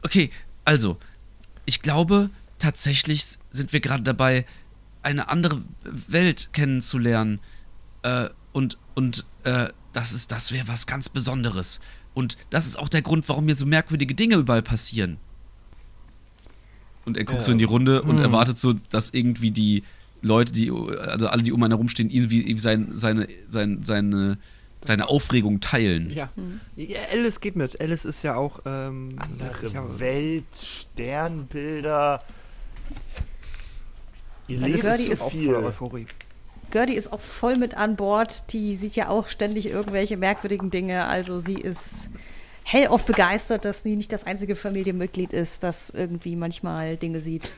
okay, 0.03 0.29
also, 0.65 0.97
ich 1.65 1.81
glaube, 1.81 2.29
tatsächlich 2.59 3.37
sind 3.51 3.71
wir 3.71 3.79
gerade 3.79 4.03
dabei, 4.03 4.45
eine 5.07 5.29
andere 5.29 5.61
Welt 5.83 6.49
kennenzulernen. 6.53 7.39
Äh, 8.03 8.29
und 8.51 8.77
und 8.95 9.25
äh, 9.43 9.67
das 9.93 10.11
ist, 10.13 10.31
das 10.31 10.51
wäre 10.51 10.67
was 10.67 10.85
ganz 10.87 11.09
Besonderes. 11.09 11.79
Und 12.13 12.37
das 12.49 12.65
ist 12.67 12.77
auch 12.77 12.89
der 12.89 13.01
Grund, 13.01 13.27
warum 13.29 13.45
mir 13.45 13.55
so 13.55 13.65
merkwürdige 13.65 14.15
Dinge 14.15 14.35
überall 14.35 14.61
passieren. 14.63 15.17
Und 17.05 17.15
er 17.17 17.23
guckt 17.23 17.39
Ja. 17.39 17.43
so 17.45 17.51
in 17.51 17.57
die 17.57 17.63
Runde 17.63 18.01
und 18.01 18.17
Hm. 18.17 18.23
erwartet 18.23 18.57
so, 18.57 18.73
dass 18.89 19.11
irgendwie 19.11 19.51
die 19.51 19.83
Leute, 20.21 20.51
die, 20.51 20.71
also 20.71 21.27
alle, 21.27 21.43
die 21.43 21.51
um 21.51 21.61
einen 21.63 21.71
herumstehen, 21.71 22.09
irgendwie 22.09 22.41
irgendwie 22.41 22.59
sein, 22.59 22.89
seine, 22.93 23.27
sein, 23.49 23.83
seine, 23.83 24.37
seine 24.83 25.07
Aufregung 25.07 25.59
teilen. 25.61 26.11
Ja. 26.11 26.29
ja. 26.75 26.99
Alice 27.11 27.39
geht 27.39 27.55
mit. 27.55 27.79
Alice 27.79 28.03
ist 28.03 28.23
ja 28.23 28.35
auch. 28.35 28.61
Ähm, 28.65 29.15
Andere 29.17 29.99
Welt, 29.99 30.45
Sternbilder. 30.59 32.23
Ihr 34.47 34.61
Also 34.61 34.67
lest 34.67 34.83
Gerdi 34.83 35.03
ist 35.11 35.21
auch 35.21 35.31
viel. 35.31 35.55
Euphorie. 35.55 36.05
Gertie 36.71 36.95
ist 36.95 37.13
auch 37.13 37.21
voll 37.21 37.55
mit 37.55 37.75
an 37.75 37.95
Bord. 37.95 38.51
Die 38.53 38.75
sieht 38.75 38.95
ja 38.95 39.09
auch 39.09 39.29
ständig 39.29 39.69
irgendwelche 39.69 40.17
merkwürdigen 40.17 40.69
Dinge. 40.69 41.05
Also 41.05 41.39
sie 41.39 41.55
ist 41.55 42.09
hellauf 42.63 43.05
begeistert, 43.05 43.63
dass 43.63 43.83
sie 43.83 43.95
nicht 43.95 44.11
das 44.11 44.25
einzige 44.25 44.55
Familienmitglied 44.55 45.31
ist, 45.31 45.63
das 45.63 45.89
irgendwie 45.89 46.35
manchmal 46.35 46.97
Dinge 46.97 47.21
sieht. 47.21 47.51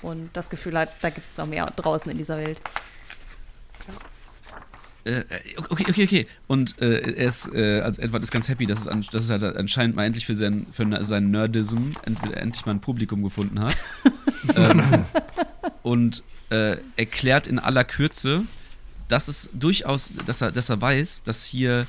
Und 0.00 0.30
das 0.32 0.48
Gefühl 0.48 0.78
hat, 0.78 0.90
da 1.02 1.10
gibt 1.10 1.26
es 1.26 1.36
noch 1.36 1.46
mehr 1.46 1.66
draußen 1.66 2.10
in 2.10 2.16
dieser 2.16 2.38
Welt. 2.38 2.60
Äh, 5.04 5.24
okay, 5.70 5.86
okay, 5.88 6.04
okay. 6.04 6.26
Und 6.46 6.80
äh, 6.80 7.00
er 7.00 7.28
ist, 7.28 7.52
äh, 7.54 7.80
also 7.80 8.00
Edward 8.00 8.22
ist 8.22 8.30
ganz 8.30 8.48
happy, 8.48 8.66
dass 8.66 8.80
es, 8.80 8.88
an, 8.88 9.04
dass 9.12 9.24
es 9.24 9.30
halt 9.30 9.42
anscheinend 9.42 9.96
mal 9.96 10.04
endlich 10.04 10.26
für, 10.26 10.34
sein, 10.34 10.66
für 10.72 11.04
seinen 11.04 11.30
Nerdism 11.30 11.92
end, 12.04 12.18
endlich 12.34 12.66
mal 12.66 12.72
ein 12.72 12.80
Publikum 12.80 13.22
gefunden 13.22 13.60
hat. 13.60 13.76
ähm, 14.56 15.04
und 15.88 16.22
äh, 16.50 16.76
erklärt 16.96 17.46
in 17.46 17.58
aller 17.58 17.82
Kürze, 17.82 18.44
dass 19.08 19.28
es 19.28 19.48
durchaus, 19.54 20.12
dass 20.26 20.42
er, 20.42 20.52
dass 20.52 20.68
er 20.68 20.82
weiß, 20.82 21.22
dass 21.22 21.46
hier 21.46 21.86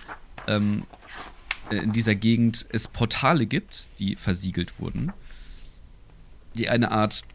ähm, 0.47 0.83
äh, 1.69 1.75
in 1.75 1.91
dieser 1.91 2.15
Gegend 2.15 2.65
es 2.69 2.87
Portale 2.87 3.45
gibt, 3.45 3.87
die 3.99 4.15
versiegelt 4.15 4.79
wurden, 4.79 5.11
die 6.55 6.69
eine 6.69 6.91
Art 6.91 7.25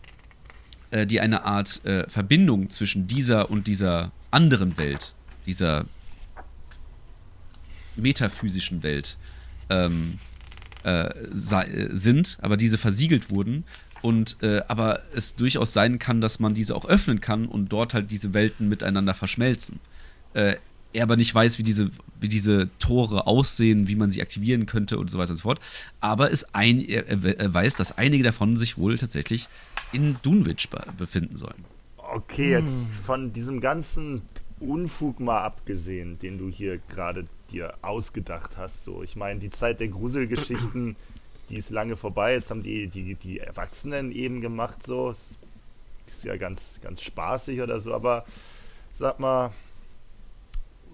äh, 0.91 1.07
die 1.07 1.21
eine 1.21 1.45
Art 1.45 1.85
äh, 1.85 2.09
Verbindung 2.09 2.71
zwischen 2.71 3.07
dieser 3.07 3.51
und 3.51 3.67
dieser 3.67 4.11
anderen 4.31 4.79
Welt, 4.79 5.13
dieser 5.45 5.85
metaphysischen 7.95 8.83
Welt 8.83 9.19
ähm, 9.69 10.19
äh, 10.85 11.09
äh, 11.09 11.89
sind, 11.93 12.39
aber 12.41 12.57
diese 12.57 12.79
versiegelt 12.79 13.31
wurden. 13.31 13.65
Und 14.05 14.37
äh, 14.43 14.61
aber 14.69 15.01
es 15.15 15.35
durchaus 15.35 15.73
sein 15.73 15.99
kann, 15.99 16.21
dass 16.21 16.39
man 16.39 16.53
diese 16.53 16.77
auch 16.77 16.85
öffnen 16.85 17.23
kann 17.23 17.47
und 17.47 17.73
dort 17.73 17.95
halt 17.95 18.11
diese 18.11 18.35
Welten 18.35 18.69
miteinander 18.69 19.15
verschmelzen. 19.15 19.81
Äh, 20.35 20.57
er 20.93 21.05
aber 21.05 21.17
nicht 21.17 21.35
weiß, 21.35 21.59
wie 21.59 21.63
diese, 21.63 21.91
wie 22.21 22.29
diese 22.29 22.69
Tore 22.79 23.27
aussehen, 23.27 23.89
wie 23.89 23.95
man 23.95 24.11
sie 24.11 24.21
aktivieren 24.21 24.67
könnte 24.67 24.99
und 24.99 25.11
so 25.11 25.19
weiter 25.19 25.31
und 25.31 25.39
so 25.39 25.45
fort. 25.45 25.59
Aber 26.03 26.31
es 26.31 26.55
ein, 26.55 26.87
er, 26.87 27.09
er 27.09 27.55
weiß, 27.55 27.77
dass 27.77 27.97
einige 27.97 28.23
davon 28.23 28.59
sich 28.59 28.77
wohl 28.77 28.99
tatsächlich 28.99 29.49
in 29.93 30.17
Dunwich 30.23 30.69
be 30.69 30.85
befinden 30.99 31.39
sollen. 31.39 31.65
Okay, 31.97 32.51
jetzt 32.51 32.91
von 32.91 33.33
diesem 33.33 33.59
ganzen 33.61 34.21
Unfug 34.61 35.19
mal 35.19 35.41
abgesehen, 35.41 36.19
den 36.19 36.37
du 36.37 36.51
hier 36.51 36.77
gerade 36.77 37.25
dir 37.51 37.73
ausgedacht 37.81 38.59
hast. 38.59 38.85
So, 38.85 39.03
ich 39.03 39.17
meine, 39.17 39.41
die 39.41 39.49
Zeit 39.49 39.81
der 39.81 39.89
Gruselgeschichten, 39.89 40.97
die 41.51 41.57
ist 41.57 41.71
lange 41.71 41.97
vorbei. 41.97 42.33
Jetzt 42.35 42.51
haben 42.51 42.63
die, 42.63 42.87
die, 42.89 43.15
die 43.15 43.41
Erwachsenen 43.41 44.13
eben 44.13 44.41
gemacht, 44.41 44.83
so. 44.83 45.15
Ist 46.07 46.25
ja 46.25 46.37
ganz, 46.37 46.81
ganz 46.83 47.01
spaßig 47.03 47.61
oder 47.63 47.81
so, 47.81 47.95
aber 47.95 48.27
sag 48.93 49.19
mal, 49.21 49.53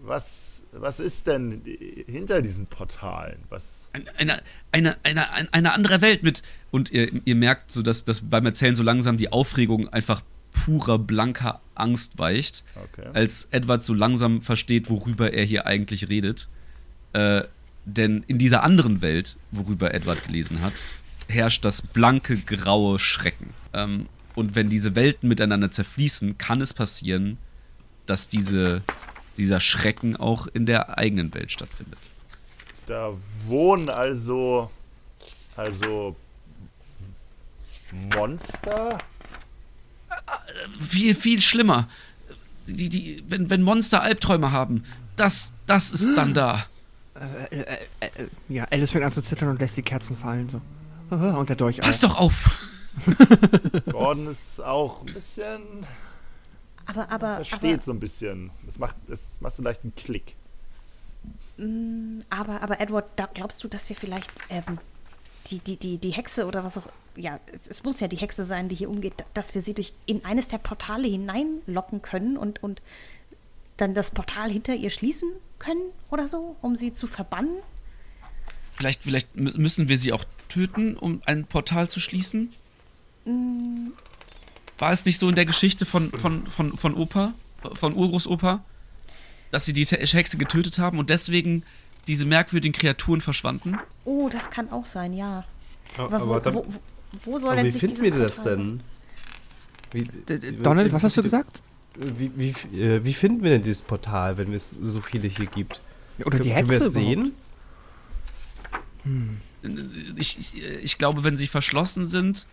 was, 0.03 0.63
was 0.73 1.01
ist 1.01 1.27
denn 1.27 1.63
hinter 2.07 2.41
diesen 2.43 2.67
Portalen? 2.67 3.39
Was, 3.49 3.91
Ein- 3.93 4.09
Eine, 4.17 4.41
eine, 4.73 4.97
eine, 5.03 5.33
eine, 5.33 5.53
eine 5.53 5.73
andere 5.73 6.01
Welt 6.01 6.23
mit. 6.23 6.43
Und 6.71 6.91
ihr, 6.91 7.11
ihr 7.25 7.35
merkt 7.35 7.73
so, 7.73 7.83
dass, 7.83 8.05
dass 8.05 8.23
beim 8.23 8.47
Erzählen 8.47 8.75
so 8.75 8.83
langsam 8.83 9.19
die 9.19 9.31
Aufregung 9.33 9.89
einfach 9.89 10.23
purer, 10.53 10.99
blanker 10.99 11.61
Angst 11.75 12.19
weicht, 12.19 12.65
okay. 12.85 13.09
als 13.13 13.49
Edward 13.51 13.83
so 13.83 13.93
langsam 13.95 14.43
versteht, 14.43 14.89
worüber 14.91 15.33
er 15.33 15.45
hier 15.45 15.67
eigentlich 15.67 16.09
redet. 16.09 16.49
Äh, 17.13 17.43
denn 17.85 18.25
in 18.27 18.39
dieser 18.39 18.63
anderen 18.63 19.03
Welt, 19.03 19.37
worüber 19.51 19.95
Edward 19.95 20.25
gelesen 20.25 20.61
hat, 20.61 20.75
herrscht 21.29 21.65
das 21.65 21.83
blanke, 21.83 22.37
graue 22.37 22.99
Schrecken. 22.99 23.51
Ähm, 23.73 24.07
und 24.35 24.55
wenn 24.55 24.69
diese 24.69 24.95
Welten 24.97 25.29
miteinander 25.29 25.71
zerfließen, 25.71 26.39
kann 26.39 26.61
es 26.61 26.75
passieren, 26.75 27.39
dass 28.07 28.29
diese, 28.29 28.83
dieser 29.37 29.61
Schrecken 29.61 30.17
auch 30.17 30.47
in 30.47 30.67
der 30.67 30.99
eigenen 30.99 31.33
Welt 31.35 31.53
stattfindet. 31.53 31.99
Da 32.87 33.13
wohnen 33.47 33.89
also, 33.89 34.71
also 35.57 36.17
Monster? 38.15 38.99
viel, 40.79 41.15
viel 41.15 41.41
schlimmer. 41.41 41.89
Die, 42.67 42.89
die, 42.89 43.25
wenn, 43.29 43.51
wenn 43.51 43.63
Monster 43.63 44.03
Albträume 44.03 44.53
haben, 44.53 44.85
das, 45.17 45.53
das 45.67 45.91
ist 45.91 46.17
dann 46.17 46.35
da. 46.35 46.67
Äh, 47.21 47.55
äh, 47.55 47.61
äh, 47.61 48.07
äh, 48.07 48.29
ja, 48.49 48.65
Alice 48.71 48.91
fängt 48.91 49.05
an 49.05 49.13
zu 49.13 49.23
zittern 49.23 49.51
und 49.51 49.61
lässt 49.61 49.77
die 49.77 49.83
Kerzen 49.83 50.17
fallen. 50.17 50.49
So. 50.49 50.61
Aha, 51.11 51.39
Und 51.39 51.49
der 51.49 51.57
Dolch 51.57 51.81
Pass 51.81 52.01
doch 52.01 52.17
auf. 52.17 52.67
Gordon 53.93 54.27
ist 54.27 54.61
auch 54.61 55.01
ein 55.01 55.13
bisschen, 55.13 55.63
Aber, 56.87 57.11
aber, 57.11 57.37
versteht 57.37 57.85
so 57.85 57.93
ein 57.93 58.01
bisschen. 58.01 58.51
Das 58.67 58.79
macht, 58.79 58.97
das 59.07 59.41
macht 59.41 59.55
so 59.55 59.63
leicht 59.63 59.83
einen 59.83 59.95
Klick. 59.95 60.37
aber, 61.59 62.51
aber, 62.51 62.63
aber 62.63 62.81
Edward, 62.81 63.07
da 63.17 63.27
glaubst 63.33 63.63
du, 63.63 63.69
dass 63.69 63.89
wir 63.89 63.97
vielleicht 63.97 64.31
ähm, 64.49 64.79
die, 65.49 65.59
die, 65.59 65.77
die, 65.77 65.99
die 65.99 66.11
Hexe 66.11 66.47
oder 66.47 66.65
was 66.65 66.79
auch, 66.79 66.87
ja, 67.17 67.39
es, 67.53 67.69
es 67.69 67.83
muss 67.85 68.01
ja 68.01 68.09
die 68.09 68.17
Hexe 68.17 68.45
sein, 68.45 68.69
die 68.69 68.77
hier 68.77 68.91
umgeht, 68.91 69.15
dass 69.35 69.55
wir 69.55 69.61
sie 69.61 69.75
durch 69.75 69.93
in 70.07 70.25
eines 70.25 70.49
der 70.49 70.59
Portale 70.59 71.07
hineinlocken 71.07 72.03
können 72.03 72.37
und, 72.37 72.63
und 72.63 72.83
dann 73.81 73.95
das 73.95 74.11
Portal 74.11 74.51
hinter 74.51 74.75
ihr 74.75 74.91
schließen 74.91 75.31
können 75.59 75.83
oder 76.11 76.29
so, 76.29 76.57
um 76.63 76.77
sie 76.77 76.93
zu 76.93 77.07
verbannen? 77.07 77.57
Vielleicht, 78.77 79.03
vielleicht 79.03 79.33
mü- 79.37 79.59
müssen 79.59 79.89
wir 79.89 79.99
sie 79.99 80.13
auch 80.13 80.25
töten, 80.49 80.97
um 80.97 81.23
ein 81.27 81.45
Portal 81.45 81.89
zu 81.89 82.01
schließen? 82.01 82.53
War 84.79 84.93
es 84.93 85.05
nicht 85.05 85.19
so 85.19 85.29
in 85.29 85.35
der 85.35 85.45
Geschichte 85.47 85.85
von, 85.85 86.11
von, 86.13 86.47
von, 86.47 86.77
von 86.77 86.95
Opa, 86.95 87.35
von 87.75 87.95
Urgroßopa, 87.95 88.65
dass 89.51 89.67
sie 89.67 89.73
die 89.75 89.85
Hexe 89.85 90.39
getötet 90.39 90.79
haben 90.79 90.99
und 90.99 91.11
deswegen 91.11 91.65
diese 92.09 92.25
merkwürdigen 92.25 92.73
Kreaturen 92.73 93.21
verschwanden? 93.21 93.79
Oh, 94.05 94.29
das 94.33 94.51
kann 94.51 94.71
auch 94.71 94.87
sein, 94.87 95.13
ja. 95.13 95.45
Aber, 95.99 96.17
Aber 96.17 96.29
wo, 96.29 96.39
dann, 96.39 96.55
wo, 96.55 96.67
wo, 97.25 97.39
soll 97.39 97.51
aber 97.51 97.57
denn 97.57 97.67
wie 97.67 97.71
sich 97.73 97.81
finden 97.81 97.97
dieses 97.97 98.15
wir 98.17 98.25
das 98.25 98.37
Portal- 98.37 98.57
denn? 98.57 98.81
Wie, 99.93 100.05
Donald, 100.63 100.89
wie- 100.89 100.93
was 100.95 101.05
hast 101.05 101.17
du 101.17 101.23
gesagt? 101.23 101.63
Wie, 101.97 102.31
wie, 102.37 102.79
äh, 102.81 103.05
wie 103.05 103.15
finden 103.15 103.43
wir 103.43 103.51
denn 103.51 103.63
dieses 103.63 103.83
Portal, 103.83 104.39
wenn 104.39 104.53
es 104.53 104.71
so 104.71 105.01
viele 105.01 105.29
hier 105.29 105.47
gibt? 105.47 105.81
Oder 106.25 106.39
die 106.39 106.51
Können 106.51 106.71
wir 106.71 106.77
Hexe 106.77 106.89
es 106.89 106.93
sehen? 106.93 107.33
Ich, 110.17 110.39
ich, 110.39 110.63
ich 110.83 110.99
glaube, 110.99 111.25
wenn 111.25 111.37
sie 111.37 111.47
verschlossen 111.47 112.07
sind, 112.07 112.47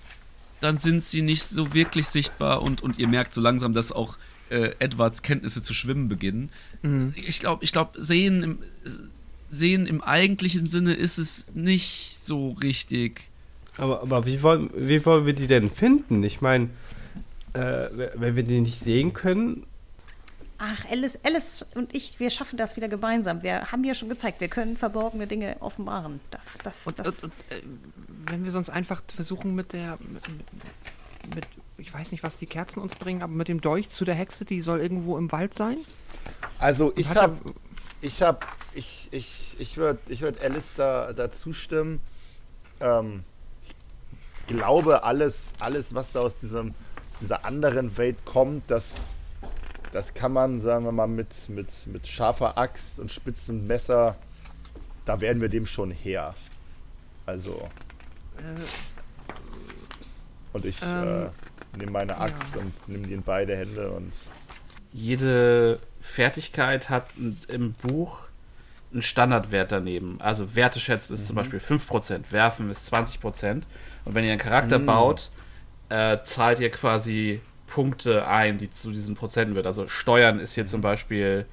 dann 0.60 0.78
sind 0.78 1.04
sie 1.04 1.22
nicht 1.22 1.44
so 1.44 1.74
wirklich 1.74 2.08
sichtbar 2.08 2.62
und, 2.62 2.82
und 2.82 2.98
ihr 2.98 3.08
merkt 3.08 3.34
so 3.34 3.42
langsam, 3.42 3.74
dass 3.74 3.92
auch 3.92 4.18
äh, 4.50 4.72
Edwards 4.80 5.22
Kenntnisse 5.22 5.62
zu 5.62 5.74
schwimmen 5.74 6.08
beginnen. 6.08 6.50
Mhm. 6.82 7.14
Ich 7.16 7.40
glaube, 7.40 7.64
ich 7.64 7.72
glaube, 7.72 8.02
sehen 8.02 8.44
im, 8.44 8.60
sehen 9.50 9.86
im 9.86 10.02
eigentlichen 10.02 10.68
Sinne 10.68 10.94
ist 10.94 11.18
es 11.18 11.46
nicht 11.54 12.18
so 12.22 12.52
richtig. 12.52 13.30
Aber, 13.78 14.02
aber 14.02 14.26
wie, 14.26 14.42
wollen, 14.42 14.70
wie 14.76 15.06
wollen 15.06 15.26
wir 15.26 15.34
die 15.34 15.48
denn 15.48 15.70
finden? 15.70 16.24
Ich 16.24 16.42
meine, 16.42 16.70
äh, 17.58 18.12
wenn 18.16 18.36
wir 18.36 18.44
die 18.44 18.62
nicht 18.62 18.80
sehen 18.80 19.14
können, 19.14 19.66
Ach, 20.60 20.86
Alice, 20.90 21.20
Alice 21.24 21.66
und 21.76 21.94
ich, 21.94 22.20
wir 22.20 22.32
schaffen 22.32 22.58
das 22.58 22.76
wieder 22.76 22.88
gemeinsam. 22.88 23.44
Wir 23.44 23.72
haben 23.72 23.84
ja 23.84 23.94
schon 23.94 24.10
gezeigt, 24.10 24.42
wir 24.42 24.48
können 24.48 24.76
verborgene 24.76 25.28
Dinge 25.28 25.58
offenbaren. 25.60 26.20
Das, 26.32 26.42
das, 26.64 26.80
Und, 26.86 26.98
das, 26.98 27.08
und, 27.08 27.24
und 27.26 27.32
äh, 27.52 27.62
wenn 28.26 28.44
wir 28.44 28.52
sonst 28.52 28.70
einfach 28.70 29.04
versuchen 29.08 29.54
mit 29.54 29.74
der. 29.74 30.00
Mit, 30.02 30.24
mit, 31.36 31.48
ich 31.78 31.94
weiß 31.94 32.12
nicht, 32.12 32.24
was 32.24 32.38
die 32.38 32.48
Kerzen 32.48 32.80
uns 32.80 32.96
bringen, 32.96 33.22
aber 33.22 33.34
mit 33.34 33.50
dem 33.50 33.62
Dolch 33.62 33.90
zu 33.90 34.04
der 34.04 34.16
Hexe, 34.16 34.46
die 34.46 34.62
soll 34.62 34.80
irgendwo 34.80 35.16
im 35.20 35.32
Wald 35.32 35.54
sein. 35.54 35.78
Also 36.58 36.92
ich 36.96 37.16
habe, 37.16 37.38
ich 38.02 38.24
habe, 38.24 38.40
ich, 38.74 39.10
ich, 39.12 39.56
ich 39.60 39.78
würde, 39.78 40.00
ich 40.08 40.22
würde 40.22 40.42
Alice 40.42 40.74
da, 40.76 41.14
da 41.14 41.30
zustimmen. 41.30 42.00
Ähm, 42.80 43.24
ich 43.62 44.56
glaube 44.56 45.04
alles, 45.04 45.54
alles, 45.60 45.94
was 45.94 46.14
da 46.14 46.22
aus 46.22 46.40
diesem, 46.40 46.74
dieser 47.20 47.46
anderen 47.46 47.98
Welt 47.98 48.18
kommt, 48.26 48.70
das, 48.70 49.16
das 49.92 50.14
kann 50.14 50.34
man, 50.34 50.60
sagen 50.60 50.86
wir 50.86 50.92
mal, 50.92 51.08
mit, 51.08 51.50
mit, 51.50 51.72
mit 51.88 52.08
scharfer 52.08 52.58
Axt 52.58 53.00
und 53.00 53.12
spitzem 53.12 53.68
Messer, 53.68 54.16
da 55.06 55.22
werden 55.22 55.42
wir 55.42 55.50
dem 55.50 55.66
schon 55.66 55.92
her. 55.92 56.36
Also. 57.26 57.68
Und 60.54 60.66
ich 60.66 60.82
ähm, 60.82 61.28
äh, 61.74 61.78
nehme 61.78 61.92
meine 61.92 62.18
Axt 62.18 62.56
und 62.56 62.88
nehme 62.88 63.08
die 63.08 63.14
in 63.14 63.24
beide 63.24 63.56
Hände 63.56 63.92
und 63.92 64.14
Jede 64.94 65.80
Fertigkeit 66.00 66.90
hat 66.90 67.08
im 67.48 67.74
Buch 67.74 68.22
einen 68.92 69.02
Standardwert 69.02 69.72
daneben. 69.72 70.20
Also 70.22 70.56
Werteschätzen 70.56 71.14
ist 71.14 71.28
zum 71.28 71.36
Beispiel 71.36 71.60
5%, 71.60 72.32
Werfen 72.32 72.72
ist 72.72 72.92
20%. 72.92 73.62
Und 74.06 74.16
wenn 74.16 74.24
ihr 74.24 74.32
einen 74.32 74.40
Charakter 74.40 74.80
baut, 74.80 75.30
äh, 75.90 76.18
zahlt 76.24 76.60
ihr 76.60 76.70
quasi 76.72 77.42
Punkte 77.68 78.28
ein, 78.28 78.58
die 78.58 78.70
zu 78.70 78.92
diesen 78.92 79.16
Prozenten 79.16 79.56
wird. 79.56 79.66
Also 79.66 79.88
Steuern 79.88 80.40
ist 80.40 80.54
hier 80.56 80.66
zum 80.66 80.82
Beispiel, 80.82 81.46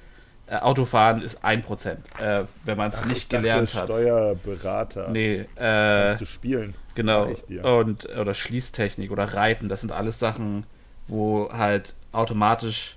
äh, 0.47 0.57
Autofahren 0.57 1.21
ist 1.21 1.43
1%, 1.43 1.97
äh, 2.19 2.45
wenn 2.63 2.77
man 2.77 2.89
es 2.89 3.05
nicht 3.05 3.17
ich 3.17 3.27
dachte, 3.27 3.41
gelernt 3.41 3.73
hat. 3.73 3.85
Steuerberater. 3.85 5.09
Nee, 5.09 5.45
äh, 5.55 6.05
Kannst 6.05 6.21
du 6.21 6.25
spielen? 6.25 6.73
Genau. 6.95 7.27
Und 7.63 8.07
oder 8.09 8.33
Schließtechnik 8.33 9.11
oder 9.11 9.33
Reiten, 9.33 9.69
das 9.69 9.81
sind 9.81 9.91
alles 9.91 10.19
Sachen, 10.19 10.65
wo 11.07 11.51
halt 11.51 11.93
automatisch 12.11 12.95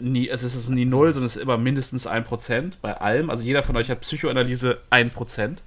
nie, 0.00 0.28
es 0.28 0.42
ist 0.42 0.68
nie 0.68 0.84
null, 0.84 1.12
sondern 1.12 1.26
es 1.26 1.36
ist 1.36 1.42
immer 1.42 1.58
mindestens 1.58 2.06
1% 2.06 2.74
bei 2.80 2.96
allem. 2.96 3.30
Also 3.30 3.44
jeder 3.44 3.62
von 3.62 3.76
euch 3.76 3.90
hat 3.90 4.00
Psychoanalyse 4.00 4.78
1%. 4.90 5.56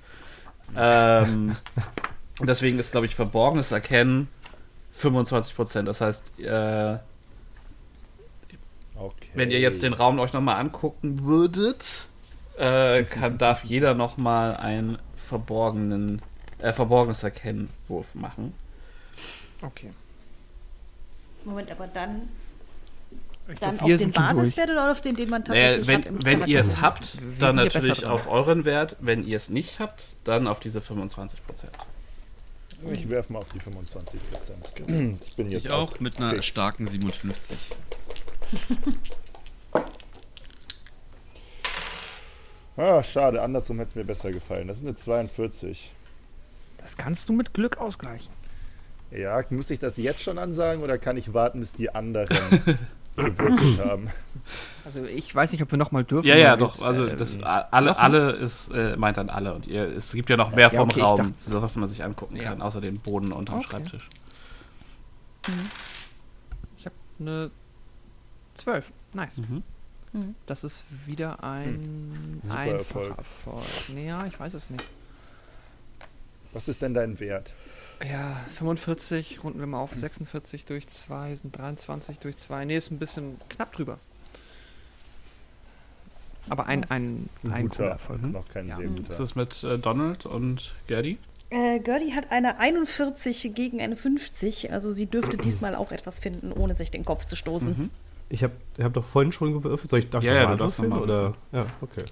Ähm, 0.76 1.56
und 2.40 2.50
deswegen 2.50 2.80
ist, 2.80 2.94
glaube 2.94 3.06
ich, 3.06 3.14
verborgenes 3.14 3.72
Erkennen 3.72 4.28
25%. 4.94 5.84
Das 5.84 6.02
heißt, 6.02 6.40
äh, 6.40 6.98
Okay. 8.96 9.30
wenn 9.34 9.50
ihr 9.52 9.60
jetzt 9.60 9.84
den 9.84 9.94
Raum 9.94 10.20
euch 10.20 10.34
nochmal 10.34 10.60
angucken 10.60 11.24
würdet, 11.24 12.06
äh, 12.58 13.04
kann, 13.04 13.38
darf 13.38 13.64
jeder 13.64 13.96
nochmal 13.96 14.56
einen 14.56 15.00
verborgenen, 15.16 16.22
äh, 16.60 16.72
verborgenes 16.74 17.24
Erkennwurf 17.24 18.14
machen. 18.14 18.54
Okay. 19.62 19.90
Moment, 21.44 21.72
aber 21.72 21.88
dann, 21.88 22.30
Ich 23.52 23.60
dann 23.60 23.78
glaub, 23.78 23.92
auf 23.92 23.98
den 23.98 24.12
durch. 24.12 24.28
Basiswert 24.28 24.70
oder 24.70 24.92
auf 24.92 25.02
den, 25.02 25.16
den 25.16 25.30
man 25.30 25.44
Naja, 25.48 25.78
tatsächlich 25.78 25.88
hat? 25.98 26.06
wenn 26.06 26.16
im 26.18 26.26
wenn 26.26 26.48
ihr 26.48 26.60
es 26.60 26.80
habt, 26.80 27.18
dann 27.40 27.56
natürlich 27.56 28.06
auf 28.06 28.28
euren 28.30 28.64
Wert. 28.64 28.96
Wenn 29.00 29.26
ihr 29.26 29.38
es 29.38 29.50
nicht 29.50 29.80
habt, 29.80 30.06
dann 30.24 30.48
auf 30.48 30.60
diese 30.60 30.80
25%. 30.80 31.40
Ich 32.92 33.10
werfe 33.10 33.32
mal 33.34 33.40
auf 33.40 33.50
die 33.54 33.60
25 33.60 34.20
Prozent. 34.30 34.74
Ich 35.28 35.36
bin 35.36 35.50
jetzt 35.50 35.66
Ich 35.66 35.72
auch 35.72 36.00
mit 36.00 36.18
einer 36.18 36.32
fix. 36.32 36.46
starken 36.48 36.88
57. 36.88 37.58
Ah, 42.76 43.04
schade, 43.04 43.42
andersrum 43.42 43.78
hätte 43.78 43.90
es 43.90 43.96
mir 43.96 44.04
besser 44.04 44.32
gefallen. 44.32 44.68
Das 44.68 44.78
ist 44.78 44.84
eine 44.84 44.96
42. 44.96 45.94
Das 46.78 46.98
kannst 46.98 47.30
du 47.30 47.34
mit 47.34 47.54
Glück 47.54 47.78
ausgleichen. 47.78 48.34
Ja, 49.12 49.44
muss 49.52 49.70
ich 49.70 49.78
das 49.78 49.98
jetzt 49.98 50.22
schon 50.22 50.40
ansagen 50.40 50.82
oder 50.82 50.98
kann 50.98 51.16
ich 51.16 51.36
warten, 51.36 51.60
bis 51.60 51.74
die 51.74 51.94
anderen 51.94 52.36
gewürfelt 53.16 53.80
haben? 53.86 54.10
Also 54.86 55.04
ich 55.06 55.34
weiß 55.34 55.52
nicht, 55.54 55.62
ob 55.62 55.72
wir 55.72 55.78
nochmal 55.78 56.04
dürfen. 56.04 56.28
Ja, 56.28 56.36
ja, 56.36 56.58
doch. 56.58 56.74
jetzt, 56.74 56.84
Also 56.84 57.06
äh, 57.06 57.16
das, 57.16 57.42
alle, 57.42 57.88
noch 57.92 57.98
mal? 57.98 58.04
alle 58.04 58.32
ist, 58.34 58.70
äh, 58.72 58.96
meint 58.98 59.18
dann 59.18 59.30
alle. 59.30 59.54
Und 59.54 59.66
ihr, 59.68 59.84
es 59.84 60.12
gibt 60.14 60.30
ja 60.30 60.38
noch 60.38 60.52
mehr 60.52 60.70
Ja, 60.72 60.80
vom 60.80 60.90
okay, 60.90 61.02
Raum, 61.02 61.18
dachte- 61.18 61.34
so 61.38 61.62
was 61.62 61.76
man 61.78 61.88
sich 61.88 62.04
angucken 62.04 62.36
Ja. 62.36 62.44
kann, 62.46 62.62
außer 62.62 62.82
dem 62.82 63.00
Boden 63.00 63.32
unterm 63.32 63.60
Okay. 63.60 63.68
Schreibtisch. 63.70 64.06
Ich 66.78 66.86
habe 66.86 66.96
eine 67.20 67.52
12. 68.56 68.92
Nice. 69.14 69.38
Mhm. 69.38 69.64
Mhm. 70.14 70.36
Das 70.46 70.64
ist 70.64 70.86
wieder 71.06 71.44
ein 71.44 72.40
Super 72.44 72.58
einfacher 72.58 72.78
Erfolg. 72.78 73.18
Erfolg. 73.18 73.64
Naja, 73.96 74.26
ich 74.28 74.40
weiß 74.40 74.54
es 74.54 74.70
nicht. 74.70 74.84
Was 76.54 76.68
ist 76.68 76.82
denn 76.82 76.94
dein 76.94 77.20
Wert? 77.20 77.54
Ja, 78.10 78.36
45, 78.58 79.44
runden 79.44 79.60
wir 79.60 79.68
mal 79.68 79.80
auf. 79.80 79.94
46 79.94 80.66
durch 80.66 80.88
2 80.88 81.36
sind 81.36 81.58
23 81.58 82.20
durch 82.20 82.38
2. 82.38 82.66
Nee, 82.66 82.76
ist 82.78 82.92
ein 82.92 83.00
bisschen 83.00 83.40
knapp 83.50 83.72
drüber. 83.74 83.98
Aber 86.50 86.66
ein, 86.66 86.84
ein, 86.92 87.30
ein 87.50 87.70
cooler 87.70 87.92
Erfolg. 87.92 88.22
Mhm. 88.22 88.32
Noch 88.32 88.48
kein 88.50 88.68
Ja. 88.68 88.76
sehr 88.76 88.90
Was 88.90 88.96
guter. 88.96 89.24
ist 89.24 89.36
mit 89.36 89.64
äh, 89.64 89.78
Donald 89.80 90.26
und 90.26 90.76
Gerdi? 90.88 91.18
Äh, 91.50 91.80
Gertie 91.80 92.14
hat 92.14 92.32
eine 92.32 92.60
41 92.60 93.54
gegen 93.54 93.80
eine 93.80 93.96
50, 93.96 94.74
also 94.74 94.92
sie 94.92 95.06
dürfte 95.06 95.38
diesmal 95.44 95.76
auch 95.76 95.92
etwas 95.92 96.20
finden, 96.20 96.52
ohne 96.52 96.76
sich 96.76 96.92
den 96.92 97.06
Kopf 97.06 97.26
zu 97.26 97.36
stoßen. 97.38 97.78
Mhm. 97.78 97.90
Ich 98.30 98.44
habe 98.44 98.54
hab 98.82 98.94
doch 98.94 99.06
vorhin 99.06 99.32
schon 99.32 99.54
gewürfelt. 99.54 99.90
Soll 99.90 100.00
ich 100.00 100.08
ich 100.08 100.24
Ja, 100.24 100.34
ja, 100.34 100.46
du 100.52 100.58
darfst 100.58 100.80
nochmal 100.80 101.00
oder? 101.02 101.36
Ja, 101.52 101.66
okay. 101.82 102.04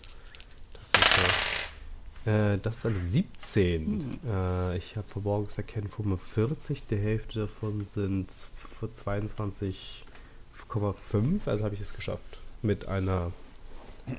Äh, 2.25 2.57
das 2.59 2.77
ist 2.77 2.85
eine 2.85 2.99
17. 3.07 3.85
Hm. 3.85 4.19
Äh, 4.29 4.77
ich 4.77 4.95
habe 4.95 5.07
verborgenes 5.07 5.57
Erkennen 5.57 5.89
45. 5.89 6.85
Die 6.87 6.97
Hälfte 6.97 7.39
davon 7.41 7.85
sind 7.85 8.31
für 8.79 8.87
22,5. 8.87 11.47
Also 11.47 11.63
habe 11.63 11.75
ich 11.75 11.81
es 11.81 11.93
geschafft. 11.93 12.39
Mit 12.61 12.87
einer 12.87 13.31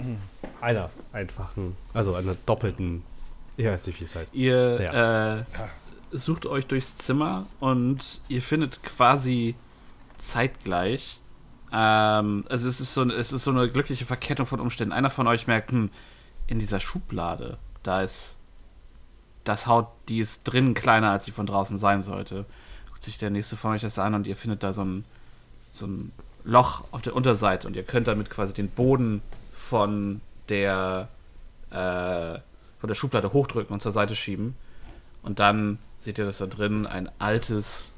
einer 0.60 0.90
einfachen, 1.12 1.76
also 1.92 2.14
einer 2.14 2.36
doppelten. 2.46 3.02
Ich 3.56 3.66
weiß 3.66 3.86
nicht, 3.86 4.00
wie 4.00 4.04
es 4.04 4.14
heißt. 4.14 4.34
Ihr 4.34 4.80
Ja. 4.80 5.38
äh, 5.40 5.44
sucht 6.12 6.46
euch 6.46 6.66
durchs 6.66 6.96
Zimmer 6.98 7.46
und 7.60 8.20
ihr 8.28 8.42
findet 8.42 8.82
quasi 8.82 9.54
zeitgleich. 10.18 11.20
Ähm, 11.72 12.44
also 12.48 12.68
es 12.68 12.80
ist, 12.80 12.94
so, 12.94 13.08
es 13.10 13.32
ist 13.32 13.44
so 13.44 13.50
eine 13.50 13.68
glückliche 13.68 14.06
Verkettung 14.06 14.46
von 14.46 14.60
Umständen. 14.60 14.92
Einer 14.92 15.10
von 15.10 15.26
euch 15.26 15.46
merkt, 15.46 15.72
hm, 15.72 15.90
in 16.46 16.58
dieser 16.58 16.80
Schublade, 16.80 17.58
da 17.82 18.02
ist 18.02 18.36
das 19.44 19.66
Haut, 19.66 19.88
die 20.08 20.18
ist 20.18 20.44
drinnen 20.44 20.74
kleiner, 20.74 21.10
als 21.10 21.24
sie 21.24 21.32
von 21.32 21.46
draußen 21.46 21.78
sein 21.78 22.02
sollte. 22.02 22.44
Guckt 22.88 23.02
sich 23.02 23.18
der 23.18 23.30
nächste 23.30 23.56
von 23.56 23.72
euch 23.72 23.82
das 23.82 23.98
an 23.98 24.14
und 24.14 24.26
ihr 24.26 24.36
findet 24.36 24.62
da 24.62 24.72
so 24.72 24.84
ein, 24.84 25.04
so 25.72 25.86
ein 25.86 26.12
Loch 26.44 26.84
auf 26.92 27.02
der 27.02 27.16
Unterseite 27.16 27.66
und 27.66 27.76
ihr 27.76 27.82
könnt 27.82 28.08
damit 28.08 28.30
quasi 28.30 28.52
den 28.52 28.68
Boden 28.68 29.22
von 29.52 30.20
der 30.48 31.08
äh, 31.70 32.38
von 32.80 32.88
der 32.88 32.94
Schublade 32.94 33.32
hochdrücken 33.32 33.72
und 33.72 33.80
zur 33.80 33.92
Seite 33.92 34.16
schieben. 34.16 34.56
Und 35.22 35.38
dann 35.38 35.78
seht 36.00 36.18
ihr, 36.18 36.24
dass 36.24 36.38
da 36.38 36.46
drin 36.46 36.84
ein 36.84 37.08
altes 37.20 37.92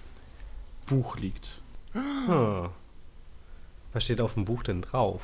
Buch 0.86 1.16
liegt. 1.16 1.62
Ah. 2.28 2.68
Was 3.94 4.04
steht 4.04 4.20
auf 4.20 4.34
dem 4.34 4.44
Buch 4.44 4.62
denn 4.62 4.82
drauf? 4.82 5.22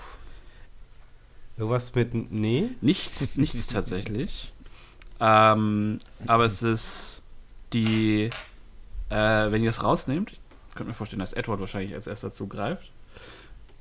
Irgendwas 1.57 1.95
mit. 1.95 2.33
Nee? 2.33 2.71
Nichts, 2.81 3.37
nichts 3.37 3.67
tatsächlich. 3.67 4.53
Ähm, 5.21 5.99
aber 6.27 6.45
es 6.45 6.63
ist 6.63 7.23
die, 7.73 8.31
äh, 9.11 9.51
wenn 9.51 9.63
ihr 9.63 9.71
es 9.71 9.83
rausnehmt, 9.83 10.33
ich 10.33 10.75
könnte 10.75 10.89
mir 10.89 10.95
vorstellen, 10.95 11.21
dass 11.21 11.33
Edward 11.33 11.61
wahrscheinlich 11.61 11.95
als 11.95 12.07
erster 12.07 12.31
zugreift, 12.31 12.91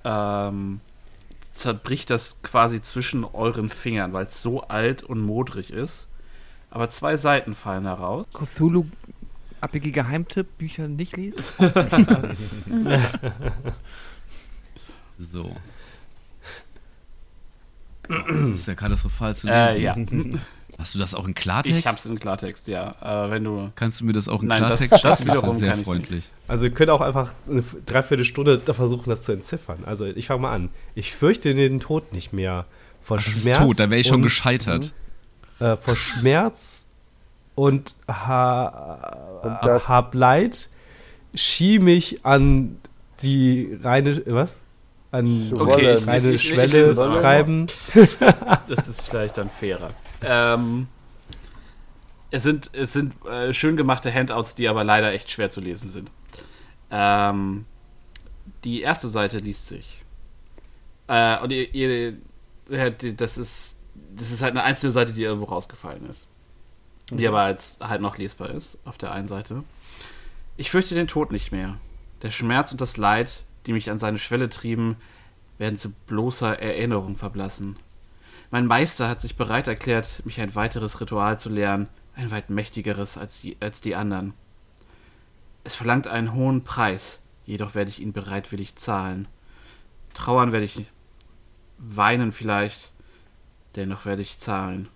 ähm, 0.04 0.82
zerbricht 1.54 2.10
das 2.10 2.42
quasi 2.42 2.82
zwischen 2.82 3.24
euren 3.24 3.70
Fingern, 3.70 4.12
weil 4.12 4.26
es 4.26 4.42
so 4.42 4.62
alt 4.62 5.04
und 5.04 5.22
modrig 5.22 5.72
ist. 5.72 6.08
Aber 6.72 6.90
zwei 6.90 7.16
Seiten 7.16 7.56
fallen 7.56 7.86
heraus. 7.86 8.28
Cthulhu, 8.34 8.86
APG 9.62 9.92
Geheimtipp, 9.92 10.58
Bücher 10.58 10.88
nicht 10.88 11.16
lesen. 11.16 11.44
So. 15.20 15.54
Das 18.10 18.50
ist 18.50 18.68
ja 18.68 18.76
katastrophal 18.76 19.36
zu 19.36 19.48
lesen. 19.48 19.58
Äh, 19.78 19.80
ja. 19.82 19.96
Hast 20.78 20.96
du 20.96 21.00
das 21.00 21.14
auch 21.14 21.28
in 21.28 21.36
Klartext? 21.36 21.78
Ich 21.80 21.86
hab's 21.86 22.06
in 22.06 22.20
Klartext, 22.20 22.68
ja. 22.70 22.96
Äh, 23.02 23.30
wenn 23.32 23.44
du. 23.44 23.70
Kannst 23.76 24.00
du 24.02 24.06
mir 24.06 24.14
das 24.14 24.28
auch 24.30 24.42
in 24.42 24.48
Nein, 24.48 24.62
das- 24.62 24.80
Klartext 24.80 24.92
das 24.94 25.02
schaffen? 25.02 25.28
wäre 25.28 25.38
wiederum 25.38 25.58
sehr 25.58 25.76
freundlich. 25.76 26.24
Also 26.48 26.66
ihr 26.66 26.72
könnt 26.72 26.90
auch 26.90 27.02
einfach 27.02 27.34
eine 27.50 27.64
Dreiviertelstunde 27.86 28.58
da 28.60 28.74
versuchen, 28.74 29.10
das 29.10 29.22
zu 29.22 29.34
entziffern. 29.34 29.80
Also 29.86 30.06
ich 30.06 30.28
fange 30.28 30.42
mal 30.42 30.54
an. 30.56 30.70
Ich 30.96 31.14
fürchte 31.14 31.54
den 31.54 31.80
Tod 31.80 32.14
nicht 32.14 32.34
mehr. 32.34 32.66
Vor 33.04 33.18
Das 33.18 33.28
ist 33.28 33.44
Schmerz 33.44 33.58
tot, 33.58 33.80
da 33.80 33.90
wäre 33.90 34.00
ich 34.02 34.08
schon 34.08 34.16
und, 34.18 34.22
gescheitert. 34.24 34.94
Äh, 35.60 35.76
vor 35.78 35.96
Schmerz 35.96 36.88
und 37.56 37.96
ha 38.08 39.40
Und 39.44 39.58
das- 39.64 39.90
hab 39.90 40.16
Leid 40.16 40.70
schieb 41.36 41.86
ich 41.88 42.26
an 42.26 42.78
die 43.22 43.78
reine 43.84 44.22
was? 44.28 44.62
An 45.12 45.26
Okay, 45.58 45.94
ich- 45.96 46.08
reine 46.08 46.18
ich- 46.18 46.26
ich- 46.28 46.34
ich 46.34 46.50
Schwelle 46.50 46.82
es 46.82 46.98
aber. 47.00 47.14
treiben. 47.20 47.68
Das 48.68 48.88
ist 48.88 49.10
vielleicht 49.10 49.38
dann 49.38 49.50
fairer. 49.50 49.92
Ähm, 50.22 50.88
es 52.32 52.44
sind, 52.44 52.70
es 52.74 52.94
sind 52.94 53.14
äh, 53.26 53.52
schön 53.54 53.76
gemachte 53.76 54.14
Handouts, 54.14 54.54
die 54.54 54.68
aber 54.68 54.84
leider 54.84 55.12
echt 55.14 55.32
schwer 55.32 55.50
zu 55.50 55.62
lesen 55.62 55.90
sind. 55.90 56.12
Ähm, 56.92 57.66
die 58.64 58.82
erste 58.82 59.08
Seite 59.08 59.38
liest 59.38 59.68
sich. 59.68 60.04
Äh, 61.08 61.40
und 61.42 61.50
ihr, 61.52 61.74
ihr 61.74 62.14
das 63.16 63.40
ist 63.40 63.78
das 64.16 64.30
ist 64.32 64.42
halt 64.44 64.52
eine 64.52 64.64
einzelne 64.64 64.92
Seite, 64.92 65.14
die 65.14 65.24
irgendwo 65.24 65.46
rausgefallen 65.46 66.08
ist. 66.08 66.28
Die 67.12 67.28
aber 67.28 67.50
jetzt 67.50 67.82
halt 67.88 68.02
noch 68.02 68.18
lesbar 68.20 68.52
ist 68.52 68.78
auf 68.86 69.00
der 69.00 69.12
einen 69.12 69.28
Seite. 69.28 69.64
Ich 70.58 70.70
fürchte 70.70 70.94
den 70.94 71.08
Tod 71.08 71.32
nicht 71.32 71.52
mehr. 71.52 71.78
Der 72.22 72.30
Schmerz 72.30 72.72
und 72.72 72.80
das 72.82 72.98
Leid, 72.98 73.44
die 73.66 73.74
mich 73.74 73.90
an 73.90 74.00
seine 74.00 74.20
Schwelle 74.20 74.50
trieben, 74.50 74.98
werden 75.58 75.78
zu 75.78 75.92
bloßer 76.08 76.60
Erinnerung 76.60 77.16
verblassen. 77.16 77.78
Mein 78.52 78.66
Meister 78.66 79.08
hat 79.08 79.22
sich 79.22 79.36
bereit 79.36 79.68
erklärt, 79.68 80.26
mich 80.26 80.42
ein 80.42 80.56
weiteres 80.56 81.00
Ritual 81.02 81.38
zu 81.38 81.50
lehren, 81.50 81.88
ein 82.16 82.32
weit 82.32 82.50
mächtigeres 82.50 83.18
als 83.18 83.42
die, 83.42 83.58
als 83.60 83.82
die 83.82 83.96
anderen. 83.96 84.34
Es 85.64 85.76
verlangt 85.76 86.08
einen 86.08 86.34
hohen 86.34 86.64
Preis, 86.64 87.22
jedoch 87.46 87.76
werde 87.76 87.92
ich 87.92 88.00
ihn 88.00 88.14
bereitwillig 88.14 88.76
zahlen. 88.76 89.28
Trauern 90.14 90.52
werde 90.52 90.66
ich 90.66 90.86
weinen 91.78 92.32
vielleicht, 92.32 92.92
dennoch 93.76 94.06
werde 94.06 94.22
ich 94.22 94.40
zahlen. 94.40 94.88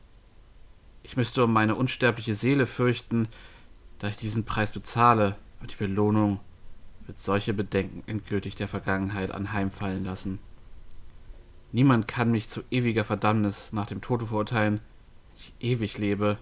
Ich 1.03 1.17
müsste 1.17 1.43
um 1.43 1.53
meine 1.53 1.75
unsterbliche 1.75 2.33
Seele 2.33 2.65
fürchten, 2.65 3.27
da 3.99 4.07
ich 4.07 4.17
diesen 4.17 4.45
Preis 4.45 4.71
bezahle, 4.71 5.35
aber 5.59 5.67
die 5.67 5.75
Belohnung 5.75 6.39
wird 7.05 7.19
solche 7.19 7.53
Bedenken 7.53 8.03
endgültig 8.07 8.55
der 8.55 8.67
Vergangenheit 8.67 9.31
anheimfallen 9.31 10.05
lassen. 10.05 10.39
Niemand 11.71 12.07
kann 12.07 12.31
mich 12.31 12.49
zu 12.49 12.61
ewiger 12.69 13.03
Verdammnis 13.03 13.73
nach 13.73 13.87
dem 13.87 14.01
Tode 14.01 14.27
verurteilen, 14.27 14.79
wenn 14.79 15.35
ich 15.35 15.53
ewig 15.59 15.97
lebe. 15.97 16.37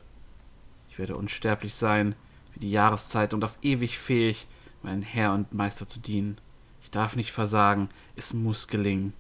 Ich 0.90 1.00
werde 1.00 1.16
unsterblich 1.16 1.76
sein, 1.76 2.16
wie 2.54 2.60
die 2.60 2.72
Jahreszeit 2.72 3.34
und 3.34 3.44
auf 3.44 3.58
ewig 3.62 3.98
fähig, 3.98 4.48
meinen 4.84 5.02
Herr 5.02 5.34
und 5.34 5.54
Meister 5.54 5.88
zu 5.88 6.00
dienen. 6.00 6.38
Ich 6.84 6.92
darf 6.92 7.16
nicht 7.16 7.32
versagen, 7.32 7.90
es 8.16 8.34
muss 8.34 8.68
gelingen. 8.68 9.14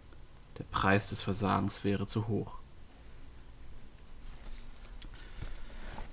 Der 0.58 0.66
Preis 0.66 1.10
des 1.10 1.22
Versagens 1.22 1.84
wäre 1.84 2.08
zu 2.08 2.28
hoch. 2.28 2.56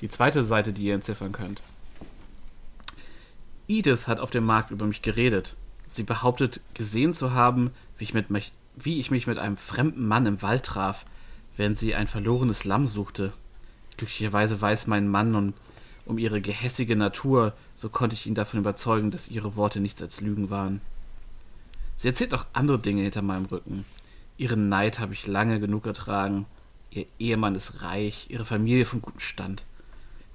Die 0.00 0.08
zweite 0.08 0.44
Seite, 0.44 0.72
die 0.72 0.84
ihr 0.84 0.94
entziffern 0.94 1.32
könnt. 1.32 1.60
Edith 3.68 4.08
hat 4.08 4.18
auf 4.18 4.30
dem 4.30 4.44
Markt 4.44 4.70
über 4.70 4.86
mich 4.86 5.02
geredet. 5.02 5.54
Sie 5.86 6.02
behauptet, 6.02 6.60
gesehen 6.74 7.12
zu 7.12 7.32
haben, 7.32 7.70
wie 7.98 8.04
ich, 8.04 8.14
mit 8.14 8.30
mich, 8.30 8.52
wie 8.76 8.98
ich 8.98 9.10
mich 9.10 9.26
mit 9.26 9.38
einem 9.38 9.56
fremden 9.56 10.08
Mann 10.08 10.26
im 10.26 10.42
Wald 10.42 10.64
traf, 10.64 11.04
während 11.56 11.76
sie 11.76 11.94
ein 11.94 12.06
verlorenes 12.06 12.64
Lamm 12.64 12.86
suchte. 12.86 13.32
Glücklicherweise 13.96 14.60
weiß 14.60 14.86
mein 14.86 15.08
Mann 15.08 15.34
und 15.34 15.54
um 16.06 16.16
ihre 16.18 16.40
gehässige 16.40 16.96
Natur, 16.96 17.52
so 17.74 17.90
konnte 17.90 18.14
ich 18.14 18.26
ihn 18.26 18.34
davon 18.34 18.60
überzeugen, 18.60 19.10
dass 19.10 19.28
ihre 19.28 19.56
Worte 19.56 19.80
nichts 19.80 20.00
als 20.00 20.22
Lügen 20.22 20.48
waren. 20.48 20.80
Sie 21.96 22.08
erzählt 22.08 22.32
auch 22.32 22.46
andere 22.54 22.78
Dinge 22.78 23.02
hinter 23.02 23.22
meinem 23.22 23.44
Rücken. 23.46 23.84
Ihren 24.38 24.68
Neid 24.68 25.00
habe 25.00 25.12
ich 25.12 25.26
lange 25.26 25.60
genug 25.60 25.84
ertragen. 25.84 26.46
Ihr 26.90 27.06
Ehemann 27.18 27.56
ist 27.56 27.82
reich, 27.82 28.26
ihre 28.30 28.44
Familie 28.46 28.86
von 28.86 29.02
gutem 29.02 29.20
Stand. 29.20 29.64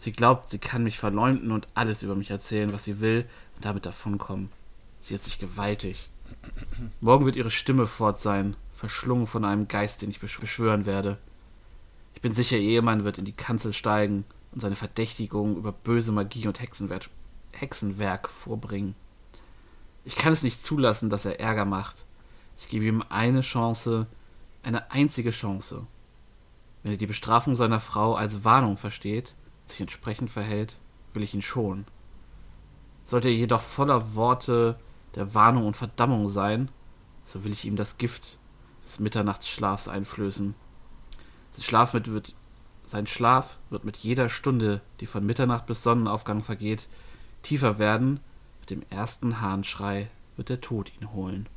Sie 0.03 0.11
glaubt, 0.11 0.49
sie 0.49 0.57
kann 0.59 0.83
mich 0.83 0.99
verleumden 0.99 1.53
und 1.53 1.65
alles 1.75 2.03
über 2.03 2.13
mich 2.13 2.29
erzählen, 2.29 2.73
was 2.73 2.83
sie 2.83 2.99
will, 2.99 3.25
und 3.55 3.63
damit 3.63 3.85
davonkommen. 3.85 4.51
Sie 4.99 5.13
hat 5.13 5.23
sich 5.23 5.39
gewaltig. 5.39 6.09
Morgen 6.99 7.23
wird 7.23 7.37
ihre 7.37 7.51
Stimme 7.51 7.87
fort 7.87 8.19
sein, 8.19 8.57
verschlungen 8.73 9.27
von 9.27 9.45
einem 9.45 9.69
Geist, 9.69 10.01
den 10.01 10.09
ich 10.09 10.17
besch- 10.17 10.41
beschwören 10.41 10.85
werde. 10.85 11.19
Ich 12.15 12.21
bin 12.21 12.33
sicher, 12.33 12.57
ihr 12.57 12.71
Ehemann 12.71 13.05
wird 13.05 13.17
in 13.17 13.23
die 13.23 13.31
Kanzel 13.31 13.71
steigen 13.71 14.25
und 14.51 14.59
seine 14.59 14.75
Verdächtigungen 14.75 15.55
über 15.55 15.71
böse 15.71 16.11
Magie 16.11 16.47
und 16.47 16.59
Hexenwerk, 16.59 17.09
Hexenwerk 17.53 18.27
vorbringen. 18.27 18.95
Ich 20.03 20.17
kann 20.17 20.33
es 20.33 20.43
nicht 20.43 20.61
zulassen, 20.61 21.09
dass 21.09 21.23
er 21.23 21.39
Ärger 21.39 21.63
macht. 21.63 22.03
Ich 22.57 22.67
gebe 22.67 22.83
ihm 22.83 23.05
eine 23.07 23.39
Chance, 23.39 24.07
eine 24.63 24.91
einzige 24.91 25.31
Chance. 25.31 25.87
Wenn 26.81 26.91
er 26.91 26.97
die 26.97 27.07
Bestrafung 27.07 27.55
seiner 27.55 27.79
Frau 27.79 28.15
als 28.15 28.43
Warnung 28.43 28.75
versteht, 28.75 29.33
sich 29.65 29.81
entsprechend 29.81 30.29
verhält, 30.29 30.75
will 31.13 31.23
ich 31.23 31.33
ihn 31.33 31.41
schonen. 31.41 31.85
Sollte 33.05 33.27
er 33.27 33.35
jedoch 33.35 33.61
voller 33.61 34.15
Worte 34.15 34.77
der 35.15 35.33
Warnung 35.33 35.67
und 35.67 35.77
Verdammung 35.77 36.27
sein, 36.29 36.69
so 37.25 37.43
will 37.43 37.51
ich 37.51 37.65
ihm 37.65 37.75
das 37.75 37.97
Gift 37.97 38.37
des 38.83 38.99
Mitternachtsschlafs 38.99 39.87
einflößen. 39.87 40.55
Sein 41.51 41.63
Schlaf, 41.63 41.93
mit 41.93 42.11
wird, 42.11 42.33
sein 42.85 43.07
Schlaf 43.07 43.57
wird 43.69 43.85
mit 43.85 43.97
jeder 43.97 44.29
Stunde, 44.29 44.81
die 44.99 45.05
von 45.05 45.25
Mitternacht 45.25 45.65
bis 45.65 45.83
Sonnenaufgang 45.83 46.43
vergeht, 46.43 46.87
tiefer 47.43 47.77
werden. 47.77 48.19
Mit 48.61 48.69
dem 48.69 48.83
ersten 48.89 49.41
Hahnschrei 49.41 50.09
wird 50.35 50.49
der 50.49 50.61
Tod 50.61 50.91
ihn 50.99 51.13
holen. 51.13 51.47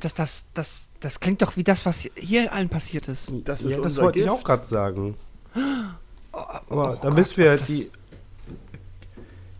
Das, 0.00 0.14
das, 0.14 0.46
das, 0.54 0.90
das 1.00 1.20
klingt 1.20 1.42
doch 1.42 1.56
wie 1.56 1.64
das, 1.64 1.84
was 1.84 2.08
hier 2.16 2.52
allen 2.52 2.68
passiert 2.68 3.08
ist. 3.08 3.32
Das 3.44 3.62
ist 3.62 3.72
ja, 3.72 3.76
das 3.78 3.92
unser 3.92 4.02
wollte 4.02 4.18
ich 4.20 4.24
Gift. 4.24 4.36
auch 4.36 4.44
gerade 4.44 4.64
sagen. 4.64 5.16
Aber 6.32 6.62
oh 6.70 6.94
da 6.94 7.08
Gott, 7.08 7.14
müssen 7.14 7.36
wir 7.36 7.56
die. 7.56 7.90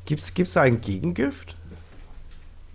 Gibt's, 0.05 0.35
gibt's 0.35 0.55
da 0.55 0.63
ein 0.63 0.81
Gegengift? 0.81 1.57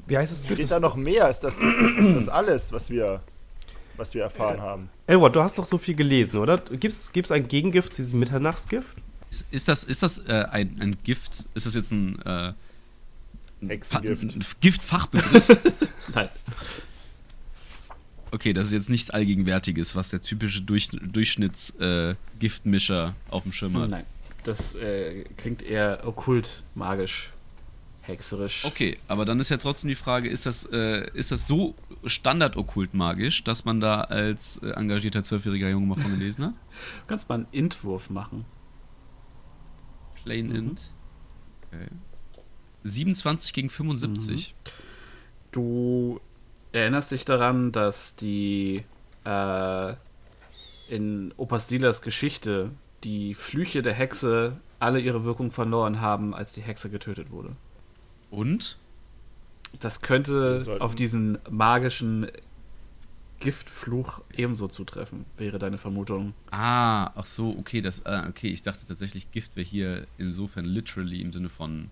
Wie 0.06 0.18
heißt 0.18 0.32
es? 0.32 0.44
Gift? 0.44 0.54
Steht 0.54 0.72
da 0.72 0.80
noch 0.80 0.96
mehr? 0.96 1.30
Ist 1.30 1.42
das, 1.42 1.60
ist, 1.60 1.98
ist 1.98 2.16
das 2.16 2.30
alles, 2.30 2.72
was 2.72 2.90
wir, 2.90 3.20
was 3.98 4.14
wir 4.14 4.24
erfahren 4.24 4.62
haben? 4.62 4.90
Edward, 5.08 5.36
du 5.36 5.42
hast 5.42 5.58
doch 5.58 5.66
so 5.66 5.78
viel 5.78 5.96
gelesen, 5.96 6.38
oder? 6.38 6.58
Gibt's, 6.58 7.12
gibt's 7.12 7.32
ein 7.32 7.48
Gegengift 7.48 7.94
zu 7.94 8.02
diesem 8.02 8.20
Mitternachtsgift? 8.20 8.96
Ist, 9.30 9.46
ist 9.52 9.68
das, 9.68 9.84
ist 9.84 10.04
das 10.04 10.20
äh, 10.20 10.46
ein, 10.50 10.78
ein 10.80 10.98
Gift? 11.04 11.50
Ist 11.54 11.66
das 11.66 11.76
jetzt 11.76 11.92
ein, 11.92 12.22
äh, 12.22 12.54
Hexengift. 13.66 14.62
Giftfachbegriff? 14.62 15.58
Nein. 16.14 16.30
Okay, 18.32 18.54
das 18.54 18.68
ist 18.68 18.74
jetzt 18.74 18.90
nichts 18.90 19.10
Allgegenwärtiges, 19.10 19.96
was 19.96 20.10
der 20.10 20.22
typische 20.22 20.62
Durch, 20.62 20.90
Durchschnittsgiftmischer 20.90 23.08
äh, 23.08 23.12
auf 23.32 23.44
dem 23.44 23.52
Schirm 23.54 23.78
hat. 23.78 23.90
Nein. 23.90 24.04
Das 24.44 24.76
äh, 24.76 25.24
klingt 25.38 25.62
eher 25.62 26.02
okkult, 26.06 26.64
magisch, 26.76 27.32
hexerisch. 28.02 28.66
Okay, 28.66 28.98
aber 29.08 29.24
dann 29.26 29.40
ist 29.40 29.50
ja 29.50 29.56
trotzdem 29.58 29.88
die 29.90 29.96
Frage, 29.96 30.30
ist 30.30 30.46
das, 30.46 30.66
äh, 30.72 31.10
ist 31.14 31.32
das 31.32 31.48
so 31.48 31.76
standardokkult 32.06 32.94
magisch, 32.94 33.44
dass 33.44 33.66
man 33.66 33.80
da 33.82 34.02
als 34.02 34.58
äh, 34.64 34.70
engagierter 34.72 35.24
zwölfjähriger 35.24 35.70
Junge 35.70 35.88
mal 35.88 36.00
von 36.02 36.12
gelesen 36.18 36.46
hat? 36.46 36.54
Du 37.02 37.08
kannst 37.08 37.28
mal 37.28 37.36
einen 37.36 37.48
Entwurf 37.52 38.10
machen. 38.10 38.46
Plain 40.24 40.48
Mhm. 40.48 40.56
Int. 40.56 40.92
Okay. 41.72 41.88
27 42.84 43.52
gegen 43.54 43.70
75. 43.70 44.56
Du 45.52 46.22
erinnerst 46.82 47.12
dich 47.12 47.26
daran, 47.26 47.72
dass 47.72 48.16
die 48.16 48.84
äh, 49.24 49.94
in 50.90 51.34
Opas 51.38 51.68
Silas 51.68 52.02
Geschichte 52.02 52.72
die 53.04 53.36
Flüche 53.36 53.82
der 53.82 53.94
Hexe 53.94 54.58
alle 54.80 55.00
ihre 55.00 55.24
Wirkung 55.24 55.52
verloren 55.52 56.02
haben, 56.02 56.34
als 56.34 56.54
die 56.54 56.62
Hexe 56.62 56.90
getötet 56.90 57.32
wurde. 57.32 57.56
Und? 58.30 58.78
Das 59.80 60.02
könnte 60.02 60.78
auf 60.80 60.96
diesen 60.96 61.40
magischen 61.50 62.28
Giftfluch 63.40 64.22
ebenso 64.34 64.68
zutreffen, 64.68 65.26
wäre 65.38 65.60
deine 65.60 65.78
Vermutung. 65.78 66.34
Ah, 66.52 67.12
ach 67.16 67.26
so, 67.26 67.56
okay, 67.60 67.82
das, 67.82 68.06
ah, 68.06 68.28
okay, 68.28 68.48
ich 68.48 68.64
dachte 68.64 68.86
tatsächlich, 68.88 69.32
Gift 69.32 69.56
wäre 69.56 69.68
hier 69.68 70.08
insofern 70.18 70.66
literally 70.66 71.22
im 71.22 71.34
Sinne 71.34 71.50
von 71.50 71.90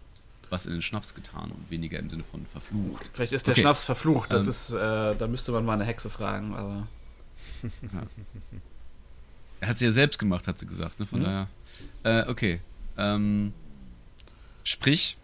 was 0.52 0.66
in 0.66 0.74
den 0.74 0.82
Schnaps 0.82 1.14
getan 1.16 1.52
und 1.52 1.70
weniger 1.72 2.00
im 2.00 2.10
Sinne 2.10 2.24
von 2.24 2.46
verflucht. 2.46 3.10
Vielleicht 3.14 3.34
ist 3.34 3.48
der 3.48 3.54
Okay. 3.54 3.62
Schnaps 3.62 3.86
verflucht, 3.86 4.32
das 4.34 4.44
Ähm. 4.46 4.50
ist, 4.50 4.70
äh, 4.72 5.16
da 5.16 5.28
müsste 5.28 5.52
man 5.52 5.66
mal 5.66 5.74
eine 5.74 5.86
Hexe 5.86 6.10
fragen, 6.10 6.54
aber 6.56 6.88
Er 9.62 9.70
hat 9.70 9.78
sie 9.80 9.86
ja 9.86 9.92
selbst 9.92 10.20
gemacht, 10.20 10.48
hat 10.48 10.60
sie 10.60 10.66
gesagt, 10.68 11.00
ne? 11.00 11.06
Von 11.06 11.20
Mhm. 11.20 11.24
daher. 11.24 11.48
Äh, 12.04 12.30
okay. 12.30 12.60
Ähm, 12.98 13.54
sprich, 14.64 15.18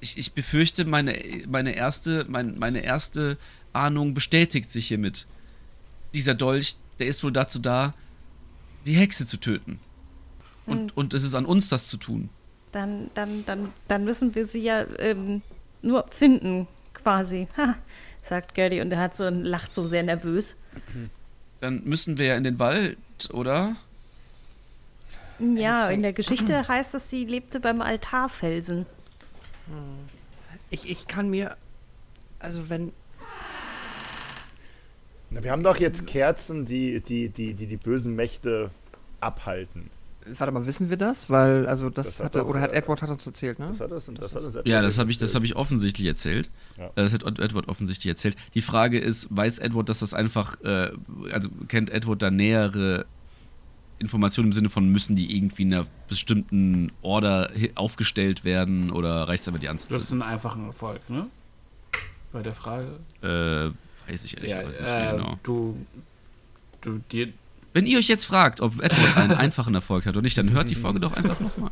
ich, 0.00 0.18
ich 0.18 0.32
befürchte, 0.32 0.84
meine, 0.84 1.16
meine, 1.48 1.72
erste, 1.74 2.24
mein, 2.28 2.56
meine 2.58 2.80
erste 2.80 3.36
Ahnung 3.72 4.14
bestätigt 4.14 4.70
sich 4.70 4.88
hiermit. 4.88 5.26
Dieser 6.14 6.34
Dolch, 6.34 6.76
der 6.98 7.06
ist 7.06 7.22
wohl 7.24 7.32
dazu 7.32 7.58
da, 7.58 7.92
die 8.86 8.94
Hexe 8.96 9.26
zu 9.26 9.36
töten. 9.38 9.78
Und, 10.66 10.96
und 10.96 11.12
es 11.14 11.22
ist 11.24 11.34
an 11.34 11.44
uns, 11.44 11.68
das 11.68 11.88
zu 11.88 11.96
tun. 11.96 12.28
Dann, 12.72 13.10
dann, 13.14 13.44
dann, 13.46 13.72
dann 13.86 14.04
müssen 14.04 14.34
wir 14.34 14.46
sie 14.46 14.62
ja 14.62 14.84
ähm, 14.98 15.42
nur 15.82 16.06
finden, 16.10 16.66
quasi. 16.94 17.48
Ha, 17.56 17.76
sagt 18.22 18.54
Gertie 18.54 18.80
und 18.80 18.92
er 18.92 19.00
hat 19.00 19.14
so 19.14 19.28
lacht 19.28 19.74
so 19.74 19.84
sehr 19.84 20.02
nervös. 20.02 20.56
Dann 21.60 21.82
müssen 21.84 22.18
wir 22.18 22.26
ja 22.26 22.36
in 22.36 22.44
den 22.44 22.58
Wald, 22.58 22.98
oder? 23.32 23.76
Ja, 25.38 25.90
in 25.90 26.02
der 26.02 26.12
Geschichte 26.12 26.66
heißt 26.68 26.94
es, 26.94 27.10
sie 27.10 27.24
lebte 27.24 27.60
beim 27.60 27.80
Altarfelsen. 27.80 28.86
Ich, 30.70 30.90
ich 30.90 31.06
kann 31.06 31.30
mir. 31.30 31.56
Also, 32.38 32.68
wenn. 32.68 32.92
Na, 35.30 35.42
wir 35.42 35.50
haben 35.50 35.62
doch 35.62 35.76
jetzt 35.78 36.06
Kerzen, 36.06 36.64
die 36.64 37.00
die, 37.00 37.28
die, 37.28 37.54
die, 37.54 37.66
die 37.66 37.76
bösen 37.76 38.14
Mächte 38.14 38.70
abhalten. 39.20 39.90
Warte 40.38 40.52
mal, 40.52 40.66
wissen 40.66 40.88
wir 40.90 40.96
das? 40.96 41.28
Weil, 41.30 41.66
also, 41.66 41.90
das, 41.90 42.06
Das 42.06 42.18
hat 42.20 42.26
hatte. 42.26 42.38
doch, 42.40 42.46
oder 42.48 42.60
hat 42.60 42.72
äh, 42.72 42.76
Edward 42.76 43.02
hat 43.02 43.10
uns 43.10 43.26
erzählt, 43.26 43.58
ne? 43.58 43.66
Das 43.68 43.80
hat 43.80 43.90
das, 43.90 44.06
das 44.06 44.34
hat 44.34 44.42
uns 44.42 44.56
Ja, 44.64 44.80
das 44.82 44.98
habe 44.98 45.10
ich, 45.10 45.18
das 45.18 45.34
hab 45.34 45.42
ich 45.42 45.56
offensichtlich 45.56 46.06
erzählt. 46.06 46.50
Ja. 46.78 46.86
Äh, 46.86 46.90
Das 46.94 47.12
hat 47.12 47.24
Ed- 47.24 47.38
Edward 47.38 47.68
offensichtlich 47.68 48.08
erzählt. 48.10 48.36
Die 48.54 48.60
Frage 48.62 48.98
ist, 48.98 49.28
weiß 49.34 49.58
Edward, 49.58 49.88
dass 49.88 49.98
das 50.00 50.14
einfach, 50.14 50.60
äh, 50.62 50.90
also 51.32 51.48
kennt 51.68 51.90
Edward 51.90 52.22
da 52.22 52.30
nähere 52.30 53.06
Informationen 53.98 54.48
im 54.48 54.52
Sinne 54.52 54.68
von, 54.68 54.86
müssen 54.86 55.14
die 55.16 55.36
irgendwie 55.36 55.62
in 55.62 55.74
einer 55.74 55.86
bestimmten 56.08 56.90
Order 57.02 57.50
aufgestellt 57.76 58.44
werden 58.44 58.90
oder 58.90 59.28
reicht 59.28 59.42
es 59.42 59.48
aber 59.48 59.58
die 59.58 59.66
du 59.66 59.72
hast 59.72 59.88
anzuzünden? 59.90 60.22
einen 60.22 60.32
einfachen 60.32 60.66
Erfolg, 60.66 61.08
ne? 61.08 61.26
Bei 62.32 62.42
der 62.42 62.54
Frage. 62.54 62.88
Äh, 63.22 63.70
weiß 64.10 64.24
ich 64.24 64.32
Ja, 64.32 64.38
ehrlicherweise 64.38 64.82
nicht 64.82 64.90
äh, 64.92 65.00
mehr 65.02 65.12
genau. 65.12 65.38
du, 65.44 65.76
du, 66.80 66.98
dir, 67.12 67.32
Wenn 67.72 67.86
ihr 67.86 67.98
euch 67.98 68.08
jetzt 68.08 68.24
fragt, 68.24 68.60
ob 68.60 68.82
Edward 68.82 69.16
einen 69.16 69.32
einfachen 69.32 69.74
Erfolg 69.74 70.06
hat 70.06 70.14
oder 70.14 70.22
nicht, 70.22 70.36
dann 70.38 70.50
hört 70.50 70.70
die 70.70 70.74
Folge 70.74 71.00
doch 71.00 71.16
einfach 71.16 71.40
nochmal. 71.40 71.70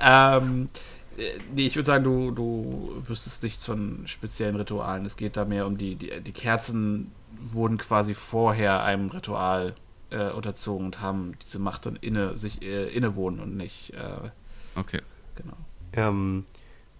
Ähm, 0.00 0.68
äh, 1.16 1.30
nee, 1.54 1.66
ich 1.66 1.76
würde 1.76 1.86
sagen, 1.86 2.04
du, 2.04 2.30
du 2.30 3.02
wüsstest 3.06 3.42
nichts 3.42 3.64
von 3.64 4.02
speziellen 4.06 4.56
Ritualen. 4.56 5.06
Es 5.06 5.16
geht 5.16 5.36
da 5.36 5.44
mehr 5.44 5.66
um 5.66 5.78
die, 5.78 5.96
die, 5.96 6.10
die 6.20 6.32
Kerzen 6.32 7.12
wurden 7.52 7.78
quasi 7.78 8.14
vorher 8.14 8.82
einem 8.82 9.10
Ritual 9.10 9.74
äh, 10.10 10.30
unterzogen 10.30 10.86
und 10.86 11.00
haben 11.00 11.34
diese 11.42 11.58
Macht 11.58 11.86
dann 11.86 11.96
inne, 11.96 12.36
sich 12.36 12.62
äh, 12.62 12.88
innewohnen 12.88 13.40
und 13.40 13.56
nicht, 13.56 13.92
äh, 13.94 14.30
Okay. 14.76 15.00
genau. 15.36 15.56
Ähm, 15.92 16.44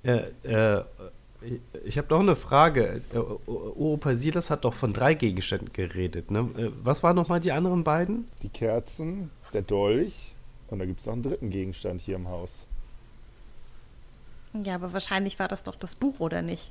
äh, 0.05 0.19
äh, 0.45 0.85
ich- 1.45 1.61
ich 1.85 1.99
habe 1.99 2.09
noch 2.13 2.21
eine 2.21 2.37
Frage. 2.37 3.01
Äh, 3.13 3.19
Opa 3.19 4.15
Silas 4.17 4.51
hat 4.51 4.65
doch 4.65 4.75
von 4.75 4.93
drei 4.93 5.15
Gegenständen 5.15 5.73
geredet. 5.73 6.31
Ne? 6.31 6.49
Äh, 6.57 6.71
Was 6.83 7.03
waren 7.03 7.17
nochmal 7.17 7.41
die 7.41 7.53
anderen 7.53 7.85
beiden? 7.85 8.27
Die 8.43 8.49
Kerzen, 8.49 9.31
der 9.53 9.63
Dolch 9.63 10.35
und 10.69 10.79
da 10.79 10.87
gibt 10.87 11.01
es 11.01 11.07
noch 11.07 11.13
einen 11.15 11.23
dritten 11.23 11.51
Gegenstand 11.51 12.01
hier 12.01 12.17
im 12.17 12.29
Haus. 12.29 12.67
Ja, 14.63 14.77
aber 14.77 14.93
wahrscheinlich 14.93 15.39
war 15.39 15.49
das 15.49 15.63
doch 15.65 15.75
das 15.77 15.95
Buch, 15.95 16.21
oder 16.21 16.41
nicht? 16.43 16.71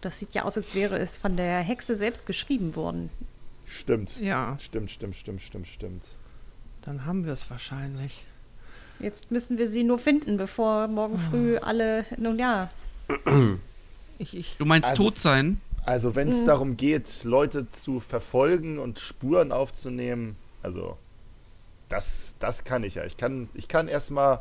Das 0.00 0.18
sieht 0.18 0.34
ja 0.34 0.44
aus, 0.44 0.56
als 0.56 0.74
wäre 0.74 0.98
es 0.98 1.18
von 1.18 1.36
der 1.36 1.60
Hexe 1.60 1.94
selbst 1.94 2.26
geschrieben 2.26 2.76
worden. 2.76 3.10
Stimmt. 3.66 4.18
Ja, 4.20 4.56
Stimmt, 4.60 4.90
stimmt, 4.90 5.16
stimmt, 5.16 5.40
stimmt, 5.42 5.66
stimmt. 5.66 6.14
dann 6.82 7.04
haben 7.04 7.24
wir 7.26 7.32
es 7.32 7.50
wahrscheinlich. 7.50 8.24
Jetzt 9.00 9.30
müssen 9.30 9.58
wir 9.58 9.68
sie 9.68 9.84
nur 9.84 9.98
finden, 9.98 10.36
bevor 10.36 10.88
morgen 10.88 11.18
früh 11.18 11.56
alle, 11.58 12.04
nun 12.16 12.38
ja, 12.38 12.70
Ich, 14.18 14.36
ich, 14.36 14.56
Du 14.58 14.64
meinst 14.64 14.90
Also- 14.90 15.04
tot 15.04 15.18
sein? 15.18 15.60
Also 15.84 16.14
wenn 16.14 16.28
es 16.28 16.44
darum 16.44 16.76
geht, 16.76 17.24
Leute 17.24 17.70
zu 17.70 18.00
verfolgen 18.00 18.78
und 18.78 18.98
Spuren 18.98 19.52
aufzunehmen, 19.52 20.36
also 20.62 20.98
das, 21.88 22.34
das 22.40 22.64
kann 22.64 22.84
ich 22.84 22.96
ja. 22.96 23.04
Ich 23.04 23.16
kann, 23.16 23.48
ich 23.54 23.68
kann 23.68 23.88
erstmal, 23.88 24.40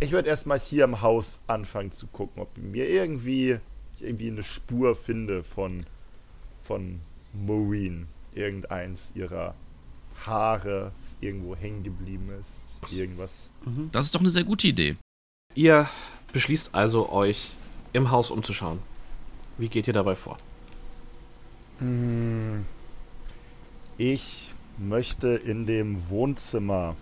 ich 0.00 0.10
würde 0.10 0.28
erstmal 0.28 0.58
hier 0.58 0.82
im 0.82 1.00
Haus 1.00 1.40
anfangen 1.46 1.92
zu 1.92 2.08
gucken, 2.08 2.42
ob 2.42 2.58
mir 2.58 2.88
irgendwie, 2.88 3.58
ich 3.96 4.02
irgendwie 4.02 4.28
eine 4.28 4.42
Spur 4.42 4.96
finde 4.96 5.44
von, 5.44 5.86
von 6.64 7.00
Maureen, 7.32 8.08
irgendeins 8.34 9.12
ihrer 9.14 9.54
Haare 10.26 10.90
irgendwo 11.20 11.54
hängen 11.54 11.84
geblieben 11.84 12.30
ist. 12.40 12.64
Irgendwas. 12.90 13.50
Das 13.92 14.06
ist 14.06 14.14
doch 14.14 14.20
eine 14.20 14.30
sehr 14.30 14.44
gute 14.44 14.66
Idee. 14.66 14.96
Ihr 15.54 15.88
beschließt 16.32 16.74
also, 16.74 17.10
euch 17.10 17.50
im 17.96 18.10
Haus 18.10 18.30
umzuschauen. 18.30 18.78
Wie 19.58 19.68
geht 19.68 19.86
ihr 19.86 19.94
dabei 19.94 20.14
vor? 20.14 20.36
Mm, 21.80 22.60
Ich 23.98 24.52
möchte 24.78 25.28
in 25.28 25.64
dem 25.66 26.10
Wohnzimmer, 26.10 26.94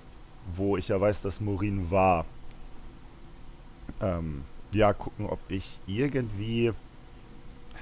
wo 0.54 0.76
ich 0.76 0.88
ja 0.88 1.00
weiß, 1.00 1.22
dass 1.22 1.40
Maureen 1.40 1.90
war, 1.90 2.24
ähm, 4.00 4.42
ja, 4.72 4.92
gucken, 4.92 5.26
ob 5.26 5.40
ich 5.48 5.78
irgendwie, 5.86 6.72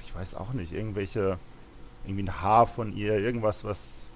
ich 0.03 0.15
weiß 0.15 0.35
auch 0.35 0.53
nicht, 0.55 0.73
irgendwelche, 0.73 1.39
irgendwie 2.07 2.23
ein 2.25 2.41
Haar 2.41 2.67
von 2.67 2.97
ihr, 2.97 3.19
irgendwas, 3.19 3.65
was, 3.65 4.07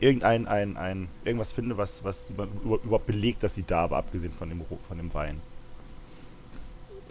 irgendein, 0.00 0.46
ein, 0.48 0.76
ein, 0.78 1.08
irgendwas 1.24 1.52
finde, 1.52 1.76
was, 1.76 2.02
was 2.04 2.30
über- 2.30 2.48
über- 2.64 2.82
überhaupt 2.82 3.06
belegt, 3.06 3.42
dass 3.42 3.54
sie 3.54 3.64
da 3.64 3.90
war, 3.90 3.98
abgesehen 3.98 4.32
von 4.32 4.48
dem, 4.48 4.62
von 4.88 4.96
dem 4.96 5.12
Wein. 5.12 5.40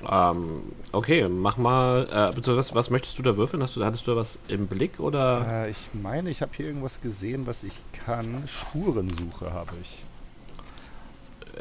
Ähm, 0.09 0.61
okay, 0.91 1.27
mach 1.27 1.57
mal. 1.57 2.33
Äh, 2.35 2.47
was, 2.47 2.75
was 2.75 2.89
möchtest 2.89 3.17
du 3.19 3.23
da 3.23 3.37
würfeln? 3.37 3.61
Hast 3.63 3.75
du, 3.75 3.83
hattest 3.85 4.07
du 4.07 4.11
da 4.11 4.17
was 4.17 4.37
im 4.47 4.67
Blick 4.67 4.99
oder? 4.99 5.65
Äh, 5.65 5.71
ich 5.71 5.77
meine, 5.93 6.29
ich 6.29 6.41
habe 6.41 6.51
hier 6.55 6.67
irgendwas 6.67 7.01
gesehen, 7.01 7.45
was 7.47 7.63
ich 7.63 7.73
kann. 8.05 8.43
Spurensuche 8.47 9.53
habe 9.53 9.71
ich. 9.81 10.03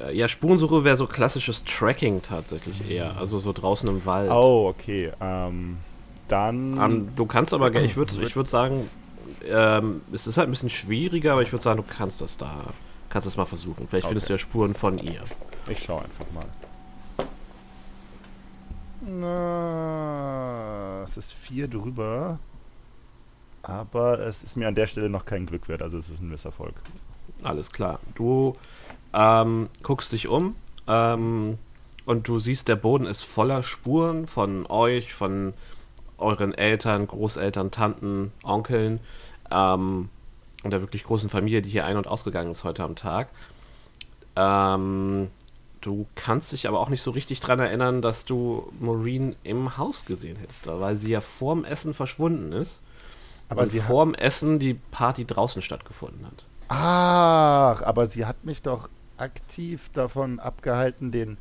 Äh, 0.05 0.17
ja, 0.17 0.29
Spurensuche 0.29 0.85
wäre 0.85 0.97
so 0.97 1.07
klassisches 1.07 1.65
Tracking 1.65 2.23
tatsächlich 2.23 2.91
eher. 2.91 3.17
Also 3.19 3.39
so 3.39 3.53
draußen 3.53 3.89
im 3.89 4.05
Wald. 4.07 4.31
Oh, 4.31 4.69
okay. 4.69 5.13
Ähm, 5.21 5.79
dann. 6.29 6.79
Ähm, 6.81 7.09
du 7.17 7.27
kannst 7.27 7.53
aber, 7.53 7.75
ich 7.75 7.97
würde 7.97 8.23
ich 8.23 8.37
würd 8.37 8.49
sagen, 8.49 8.89
ähm, 9.47 10.01
es 10.13 10.27
ist 10.27 10.37
halt 10.39 10.49
ein 10.49 10.53
bisschen 10.53 10.71
schwieriger, 10.71 11.33
aber 11.33 11.43
ich 11.43 11.53
würde 11.53 11.63
sagen, 11.63 11.77
du 11.79 11.95
kannst 11.97 12.21
das 12.21 12.37
da, 12.37 12.55
kannst 13.09 13.27
das 13.27 13.37
mal 13.37 13.45
versuchen. 13.45 13.87
Vielleicht 13.89 14.07
findest 14.07 14.29
du 14.29 14.35
Okay. 14.35 14.43
ja 14.43 14.47
Spuren 14.47 14.75
von 14.75 14.99
ihr. 14.99 15.23
Ich 15.69 15.83
schaue 15.85 15.99
einfach 15.99 16.27
mal. 16.35 16.45
Na, 19.05 21.03
es 21.03 21.17
ist 21.17 21.33
vier 21.33 21.67
drüber. 21.67 22.39
Aber 23.63 24.21
es 24.21 24.43
ist 24.43 24.57
mir 24.57 24.69
an 24.69 24.75
der 24.75 24.87
Stelle 24.87 25.09
noch 25.09 25.25
kein 25.25 25.47
Glück 25.47 25.69
wert, 25.69 25.83
also 25.83 25.99
es 25.99 26.09
ist 26.09 26.21
ein 26.21 26.29
Misserfolg. 26.29 26.75
Alles 27.43 27.71
klar. 27.71 28.01
Du 28.15 28.57
ähm, 29.13 29.69
guckst 29.83 30.13
dich 30.13 30.29
um 30.29 30.57
ähm, 30.87 31.59
und 32.05 32.29
du 32.29 32.39
siehst, 32.39 32.69
der 32.69 32.77
Boden 32.77 33.07
ist 33.07 33.23
voller 33.23 33.63
Spuren 33.63 34.27
von 34.27 34.67
euch, 34.67 35.15
von 35.15 35.55
euren 36.19 36.55
Eltern, 36.55 37.07
Großeltern, 37.07 37.71
Tanten, 37.71 38.33
Onkeln 38.45 39.01
ähm, 39.51 40.09
und 40.63 40.71
der 40.71 40.81
wirklich 40.81 41.05
großen 41.05 41.29
Familie, 41.29 41.63
die 41.63 41.71
hier 41.71 41.87
ein- 41.87 41.97
und 41.97 42.07
ausgegangen 42.07 42.51
ist 42.51 42.65
heute 42.65 42.85
am 42.85 42.97
Tag. 42.97 43.29
Ähm, 44.37 45.29
du 45.83 46.07
kannst 46.15 46.53
dich 46.53 46.67
aber 46.67 46.81
auch 46.81 46.89
nicht 46.89 47.03
so 47.03 47.11
richtig 47.11 47.41
dran 47.41 47.59
erinnern, 47.61 48.01
dass 48.03 48.25
du 48.25 48.73
Maureen 48.81 49.37
im 49.45 49.77
Haus 49.77 50.05
gesehen 50.07 50.37
hättest, 50.37 50.67
weil 50.67 50.97
sie 50.97 51.11
ja 51.11 51.21
vorm 51.21 51.65
Essen 51.65 51.93
verschwunden 51.95 52.53
ist. 52.53 52.81
Aber 53.51 53.63
und 53.63 53.69
sie 53.69 53.83
hat. 53.83 53.89
vorm 53.89 54.15
Essen 54.15 54.59
die 54.59 54.75
Party 54.75 55.27
draußen 55.27 55.61
stattgefunden 55.61 56.25
hat. 56.27 56.47
Ach, 56.69 57.83
aber 57.83 58.07
sie 58.09 58.25
hat 58.25 58.45
mich 58.45 58.63
doch 58.63 58.89
aktiv 59.19 59.91
davon 59.93 60.41
abgehalten, 60.41 61.13
den 61.13 61.37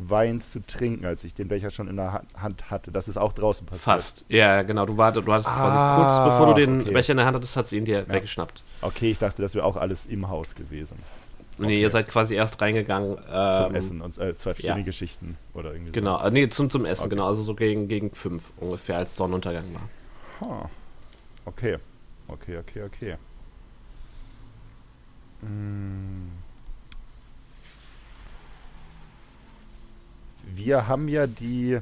Wein 0.00 0.40
zu 0.40 0.64
trinken, 0.64 1.04
als 1.04 1.24
ich 1.24 1.34
den 1.34 1.48
Becher 1.48 1.70
schon 1.70 1.88
in 1.88 1.96
der 1.96 2.12
Ha- 2.12 2.22
Hand 2.36 2.70
hatte. 2.70 2.92
Das 2.92 3.08
ist 3.08 3.16
auch 3.16 3.32
draußen 3.32 3.66
passiert. 3.66 3.82
Fast. 3.82 4.24
Ja, 4.28 4.62
genau. 4.62 4.86
Du, 4.86 4.96
war, 4.96 5.10
du 5.10 5.20
hattest 5.32 5.50
Ah, 5.50 5.56
quasi 5.56 6.00
kurz 6.00 6.24
bevor 6.32 6.54
du 6.54 6.60
den 6.60 6.82
okay. 6.82 6.92
Becher 6.92 7.10
in 7.14 7.16
der 7.16 7.26
Hand 7.26 7.34
hattest, 7.36 7.56
hat 7.56 7.66
sie 7.66 7.78
ihn 7.78 7.84
dir 7.84 8.08
weggeschnappt. 8.08 8.62
Okay, 8.80 9.10
ich 9.10 9.18
dachte, 9.18 9.42
das 9.42 9.56
wäre 9.56 9.64
auch 9.64 9.76
alles 9.76 10.06
im 10.06 10.28
Haus 10.28 10.54
gewesen. 10.54 10.96
Nee, 11.58 11.66
Okay. 11.66 11.80
ihr 11.82 11.90
seid 11.90 12.08
quasi 12.08 12.34
erst 12.34 12.60
reingegangen. 12.62 13.16
Zum 13.16 13.24
Ähm, 13.30 13.74
Essen 13.74 14.00
und 14.00 14.16
äh, 14.18 14.36
zwei 14.36 14.54
verschiedene 14.54 14.78
ja. 14.80 14.84
Geschichten 14.84 15.36
oder 15.54 15.72
irgendwie 15.72 15.92
Genau, 15.92 16.20
äh, 16.22 16.30
nee, 16.30 16.48
zum, 16.48 16.70
zum 16.70 16.84
Essen, 16.84 17.02
Okay. 17.06 17.10
genau. 17.10 17.26
Also 17.26 17.42
so 17.42 17.54
gegen, 17.54 17.88
gegen 17.88 18.12
fünf 18.14 18.52
ungefähr, 18.58 18.98
als 18.98 19.16
Sonnenuntergang 19.16 19.64
war. 19.74 19.88
so. 20.40 20.46
Huh. 20.46 20.68
Okay. 21.46 21.78
Okay, 22.28 22.58
okay, 22.58 22.82
okay. 22.84 23.16
Mm. 25.42 26.28
Wir 30.54 30.88
haben 30.88 31.08
ja 31.08 31.26
die 31.26 31.78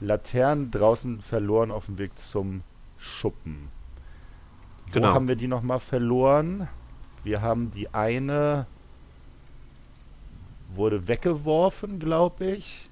Laternen 0.00 0.70
draußen 0.70 1.20
verloren 1.20 1.70
auf 1.70 1.86
dem 1.86 1.98
Weg 1.98 2.18
zum 2.18 2.62
Schuppen. 2.98 3.68
Genau. 4.92 5.08
Wo 5.10 5.14
haben 5.14 5.28
wir 5.28 5.36
die 5.36 5.48
nochmal 5.48 5.80
verloren? 5.80 6.68
Wir 7.22 7.40
haben 7.42 7.70
die 7.70 7.92
eine 7.94 8.66
wurde 10.76 11.08
weggeworfen, 11.08 11.98
glaube 11.98 12.46
ich. 12.46 12.88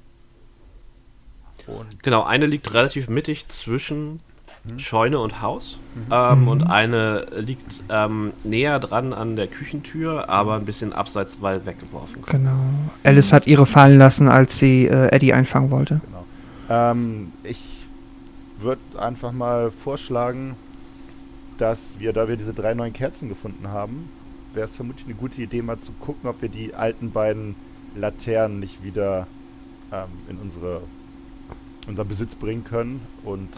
Und 1.67 2.03
Genau, 2.03 2.23
eine 2.25 2.47
liegt 2.47 2.73
relativ 2.75 3.09
mittig 3.09 3.49
zwischen 3.49 4.21
Mhm. 4.65 4.79
Scheune 4.79 5.19
und 5.19 5.43
Haus. 5.43 5.79
Ähm, 6.11 6.47
Und 6.47 6.63
eine 6.63 7.27
liegt 7.37 7.83
ähm, 7.89 8.33
näher 8.45 8.79
dran 8.79 9.13
an 9.13 9.35
der 9.35 9.49
Küchentür, 9.49 10.29
aber 10.29 10.55
ein 10.55 10.65
bisschen 10.65 10.93
abseits, 10.93 11.39
weil 11.41 11.67
weggeworfen. 11.67 12.23
Genau. 12.27 12.61
Alice 13.03 13.33
hat 13.33 13.47
ihre 13.49 13.67
fallen 13.67 13.99
lassen, 13.99 14.29
als 14.29 14.59
sie 14.59 14.87
äh, 14.87 15.09
Eddie 15.09 15.33
einfangen 15.33 15.71
wollte. 15.71 16.01
Genau. 16.07 16.25
Ähm, 16.71 17.33
ich 17.43 17.87
würde 18.61 18.81
einfach 18.99 19.33
mal 19.33 19.73
vorschlagen, 19.73 20.55
dass 21.59 21.97
wir, 21.99 22.13
da 22.13 22.29
wir 22.29 22.37
diese 22.37 22.55
drei 22.55 22.75
neuen 22.75 22.93
Kerzen 22.93 23.29
gefunden 23.29 23.69
haben, 23.69 24.09
wäre 24.55 24.67
es 24.67 24.77
vermutlich 24.77 25.07
eine 25.07 25.15
gute 25.15 25.43
Idee, 25.43 25.63
mal 25.63 25.79
zu 25.79 25.91
gucken, 25.93 26.31
ob 26.31 26.41
wir 26.41 26.49
die 26.49 26.75
alten 26.75 27.11
beiden 27.11 27.57
Laternen 27.97 28.61
nicht 28.61 28.83
wieder 28.85 29.27
ähm, 29.93 30.09
in 30.29 30.39
unsere, 30.39 30.83
unseren 31.87 32.09
Besitz 32.09 32.35
bringen 32.35 32.65
können. 32.65 33.01
Und 33.25 33.49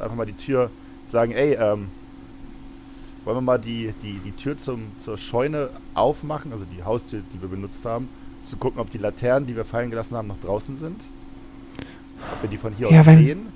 einfach 0.00 0.14
mal 0.16 0.26
die 0.26 0.32
Tür 0.36 0.70
sagen, 1.06 1.32
ey, 1.32 1.54
ähm, 1.54 1.88
wollen 3.24 3.36
wir 3.36 3.40
mal 3.42 3.58
die, 3.58 3.92
die, 4.02 4.18
die 4.24 4.32
Tür 4.32 4.56
zum, 4.56 4.82
zur 4.98 5.16
Scheune 5.18 5.70
aufmachen, 5.94 6.52
also 6.52 6.64
die 6.64 6.82
Haustür, 6.82 7.22
die 7.32 7.40
wir 7.40 7.48
benutzt 7.48 7.84
haben, 7.84 8.08
zu 8.44 8.56
gucken, 8.56 8.80
ob 8.80 8.90
die 8.90 8.98
Laternen, 8.98 9.46
die 9.46 9.54
wir 9.54 9.64
fallen 9.64 9.90
gelassen 9.90 10.16
haben, 10.16 10.26
noch 10.28 10.40
draußen 10.40 10.76
sind. 10.76 11.00
Ob 12.34 12.42
wir 12.42 12.50
die 12.50 12.56
von 12.56 12.72
hier 12.72 12.90
Ja, 12.90 13.00
aus 13.00 13.06
wenn- 13.06 13.18
sehen. 13.18 13.46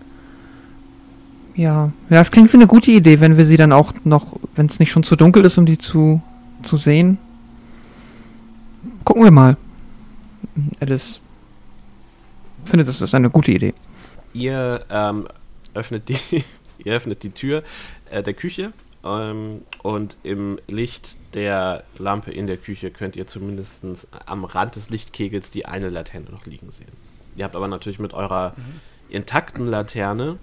Ja. 1.56 1.86
ja, 1.86 2.18
das 2.18 2.30
klingt 2.30 2.52
wie 2.52 2.58
eine 2.58 2.66
gute 2.66 2.90
Idee, 2.90 3.18
wenn 3.20 3.38
wir 3.38 3.46
sie 3.46 3.56
dann 3.56 3.72
auch 3.72 3.94
noch, 4.04 4.36
wenn 4.54 4.66
es 4.66 4.78
nicht 4.78 4.90
schon 4.90 5.02
zu 5.04 5.16
dunkel 5.16 5.42
ist, 5.46 5.56
um 5.56 5.64
die 5.64 5.78
zu, 5.78 6.20
zu 6.62 6.76
sehen. 6.76 7.16
Gucken 9.04 9.24
wir 9.24 9.30
mal. 9.30 9.56
Alice 10.80 11.20
findet, 12.64 12.88
das 12.88 13.00
ist 13.00 13.14
eine 13.14 13.30
gute 13.30 13.52
Idee. 13.52 13.74
Ihr 14.32 14.84
ähm, 14.90 15.28
öffnet 15.74 16.08
die, 16.08 16.44
ihr 16.84 16.94
öffnet 16.94 17.22
die 17.22 17.30
Tür 17.30 17.62
äh, 18.10 18.22
der 18.22 18.34
Küche 18.34 18.72
ähm, 19.04 19.62
und 19.82 20.16
im 20.22 20.58
Licht 20.68 21.16
der 21.34 21.84
Lampe 21.98 22.30
in 22.32 22.46
der 22.46 22.56
Küche 22.56 22.90
könnt 22.90 23.16
ihr 23.16 23.26
zumindest 23.26 23.82
am 24.26 24.44
Rand 24.44 24.76
des 24.76 24.90
Lichtkegels 24.90 25.50
die 25.50 25.66
eine 25.66 25.90
Laterne 25.90 26.30
noch 26.30 26.46
liegen 26.46 26.70
sehen. 26.70 26.92
Ihr 27.36 27.44
habt 27.44 27.54
aber 27.56 27.68
natürlich 27.68 27.98
mit 27.98 28.14
eurer 28.14 28.54
intakten 29.08 29.66
Laterne 29.66 30.38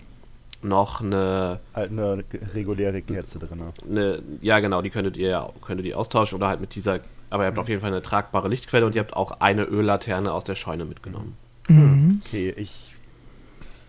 noch 0.62 1.02
eine, 1.02 1.60
Halt 1.74 1.92
eine 1.92 2.24
reguläre 2.54 3.02
Kerze 3.02 3.40
drin. 3.40 3.60
ne? 3.60 3.74
eine 3.90 4.24
ja 4.42 4.60
genau, 4.60 4.82
die 4.82 4.92
könntet 4.92 5.18
ihr 5.18 5.50
könntet 5.62 5.86
ihr 5.86 5.98
austauschen 5.98 6.38
oder 6.38 6.48
halt 6.48 6.62
mit 6.62 6.76
dieser, 6.76 7.00
aber 7.34 7.44
ihr 7.44 7.48
habt 7.48 7.60
auf 7.60 7.68
jeden 7.70 7.82
Fall 7.82 7.92
eine 7.92 8.02
tragbare 8.02 8.48
Lichtquelle 8.48 8.86
und 8.86 8.96
ihr 8.96 9.02
habt 9.02 9.14
auch 9.14 9.40
eine 9.42 9.64
Öllaterne 9.64 10.32
aus 10.32 10.44
der 10.44 10.56
Scheune 10.56 10.86
mitgenommen. 10.86 11.36
Mhm. 11.68 12.22
Okay, 12.26 12.54
ich 12.56 12.94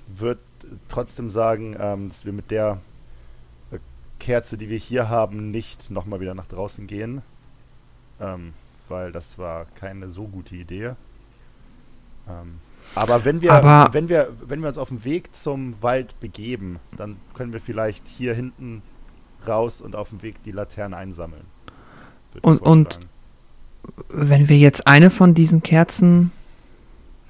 würde 0.08 0.40
trotzdem 0.88 1.28
sagen, 1.30 1.76
ähm, 1.78 2.08
dass 2.08 2.24
wir 2.24 2.32
mit 2.32 2.50
der 2.50 2.80
äh, 3.70 3.78
Kerze, 4.18 4.56
die 4.56 4.68
wir 4.70 4.78
hier 4.78 5.08
haben, 5.08 5.50
nicht 5.50 5.90
nochmal 5.90 6.20
wieder 6.20 6.34
nach 6.34 6.46
draußen 6.46 6.86
gehen. 6.86 7.22
Ähm, 8.20 8.54
weil 8.88 9.12
das 9.12 9.38
war 9.38 9.66
keine 9.74 10.08
so 10.10 10.24
gute 10.26 10.54
Idee. 10.54 10.94
Ähm, 12.28 12.60
aber 12.94 13.24
wenn 13.24 13.40
wir, 13.42 13.52
Aber- 13.52 13.92
wenn 13.92 14.08
wir, 14.08 14.28
wenn 14.46 14.60
wir 14.60 14.68
uns 14.68 14.78
auf 14.78 14.88
dem 14.88 15.04
Weg 15.04 15.34
zum 15.34 15.74
Wald 15.82 16.18
begeben, 16.20 16.78
dann 16.96 17.16
können 17.34 17.52
wir 17.52 17.60
vielleicht 17.60 18.06
hier 18.08 18.34
hinten 18.34 18.82
raus 19.46 19.80
und 19.80 19.96
auf 19.96 20.10
dem 20.10 20.22
Weg 20.22 20.42
die 20.44 20.52
Laterne 20.52 20.96
einsammeln. 20.96 21.44
Und- 22.42 22.62
und-. 22.62 23.00
Wenn 24.08 24.48
wir 24.48 24.58
jetzt 24.58 24.86
eine 24.86 25.10
von 25.10 25.34
diesen 25.34 25.62
Kerzen 25.62 26.32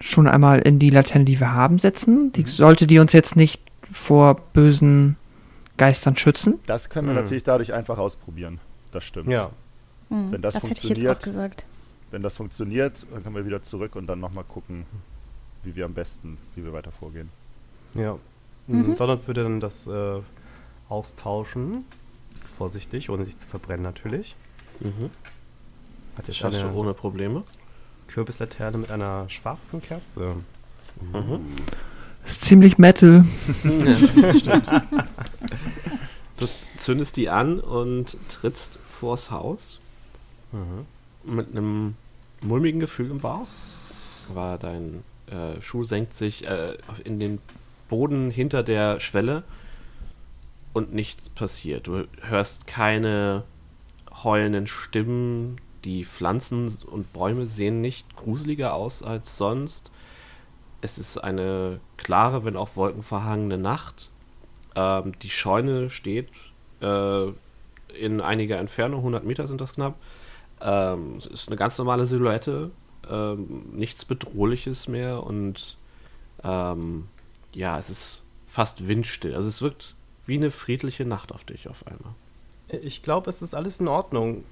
schon 0.00 0.26
einmal 0.26 0.60
in 0.60 0.78
die 0.78 0.90
Laterne, 0.90 1.24
die 1.24 1.38
wir 1.40 1.52
haben, 1.52 1.78
setzen, 1.78 2.32
die, 2.32 2.44
sollte 2.44 2.86
die 2.86 2.98
uns 2.98 3.12
jetzt 3.12 3.36
nicht 3.36 3.62
vor 3.90 4.36
bösen 4.52 5.16
Geistern 5.76 6.16
schützen? 6.16 6.58
das 6.66 6.88
können 6.90 7.08
wir 7.08 7.14
Hm. 7.16 7.22
natürlich 7.22 7.44
dadurch 7.44 7.72
einfach 7.72 7.98
ausprobieren. 7.98 8.60
Das 8.92 9.04
stimmt. 9.04 9.28
Ja. 9.28 9.50
Hm, 10.10 10.30
Wenn 10.32 10.42
das 10.42 10.54
das 10.54 10.62
hätte 10.62 10.72
ich 10.74 10.78
jetzt 10.78 10.86
funktioniert- 10.88 11.16
auch 11.18 11.22
gesagt. 11.22 11.66
Wenn 12.10 12.22
das 12.22 12.36
funktioniert, 12.36 13.06
dann 13.12 13.22
können 13.24 13.34
wir 13.34 13.44
wieder 13.46 13.62
zurück 13.62 13.96
und 13.96 14.06
dann 14.06 14.20
nochmal 14.20 14.44
gucken, 14.44 14.84
wie 15.64 15.74
wir 15.74 15.84
am 15.84 15.94
besten, 15.94 16.38
wie 16.54 16.64
wir 16.64 16.72
weiter 16.72 16.92
vorgehen. 16.92 17.28
Ja. 17.94 18.16
Mhm. 18.68 18.90
Mhm. 18.90 18.96
Donald 18.96 19.26
würde 19.26 19.42
dann 19.42 19.58
das 19.60 19.86
äh, 19.88 20.20
austauschen. 20.88 21.84
Vorsichtig, 22.58 23.10
ohne 23.10 23.24
sich 23.24 23.36
zu 23.38 23.46
verbrennen 23.48 23.82
natürlich. 23.82 24.36
Mhm. 24.80 25.10
Hat 26.16 26.28
jetzt 26.28 26.44
eine 26.44 26.72
ohne 26.72 26.94
Probleme. 26.94 27.42
Kürbislaterne 28.08 28.78
mit 28.78 28.90
einer 28.90 29.28
schwarzen 29.30 29.82
Kerze. 29.82 30.36
Mhm. 31.00 31.40
Ist 32.24 32.42
ziemlich 32.42 32.78
Metal. 32.78 33.24
Du 36.36 36.46
zündest 36.76 37.16
die 37.16 37.28
an 37.30 37.60
und 37.60 38.16
trittst 38.28 38.78
vors 38.88 39.30
Haus 39.30 39.78
Mhm. 40.52 40.86
mit 41.36 41.50
einem 41.50 41.94
mulmigen 42.42 42.78
Gefühl 42.80 43.10
im 43.10 43.18
Bauch. 43.18 43.46
Aber 44.30 44.56
dein 44.58 45.02
äh, 45.26 45.60
Schuh 45.60 45.84
senkt 45.84 46.14
sich 46.14 46.46
äh, 46.46 46.76
in 47.04 47.18
den 47.18 47.38
Boden 47.88 48.30
hinter 48.30 48.62
der 48.62 49.00
Schwelle 49.00 49.42
und 50.72 50.94
nichts 50.94 51.28
passiert. 51.30 51.86
Du 51.86 52.04
hörst 52.22 52.66
keine 52.66 53.44
heulenden 54.22 54.66
Stimmen. 54.66 55.58
Die 55.84 56.04
Pflanzen 56.04 56.74
und 56.90 57.12
Bäume 57.12 57.46
sehen 57.46 57.80
nicht 57.80 58.16
gruseliger 58.16 58.74
aus 58.74 59.02
als 59.02 59.36
sonst. 59.36 59.90
Es 60.80 60.98
ist 60.98 61.18
eine 61.18 61.80
klare, 61.96 62.44
wenn 62.44 62.56
auch 62.56 62.76
wolkenverhangene 62.76 63.58
Nacht. 63.58 64.10
Ähm, 64.74 65.12
die 65.20 65.30
Scheune 65.30 65.90
steht 65.90 66.28
äh, 66.80 67.26
in 67.98 68.20
einiger 68.20 68.58
Entfernung, 68.58 69.00
100 69.00 69.24
Meter 69.24 69.46
sind 69.46 69.60
das 69.60 69.74
knapp. 69.74 69.96
Ähm, 70.60 71.16
es 71.18 71.26
ist 71.26 71.48
eine 71.48 71.56
ganz 71.56 71.78
normale 71.78 72.06
Silhouette, 72.06 72.70
ähm, 73.08 73.66
nichts 73.72 74.04
Bedrohliches 74.04 74.88
mehr 74.88 75.22
und 75.22 75.76
ähm, 76.42 77.08
ja, 77.52 77.78
es 77.78 77.90
ist 77.90 78.22
fast 78.46 78.88
windstill. 78.88 79.34
Also 79.34 79.48
es 79.48 79.62
wirkt 79.62 79.94
wie 80.26 80.36
eine 80.36 80.50
friedliche 80.50 81.04
Nacht 81.04 81.32
auf 81.32 81.44
dich 81.44 81.68
auf 81.68 81.86
einmal. 81.86 82.14
Ich 82.82 83.02
glaube, 83.02 83.30
es 83.30 83.42
ist 83.42 83.54
alles 83.54 83.80
in 83.80 83.88
Ordnung. 83.88 84.44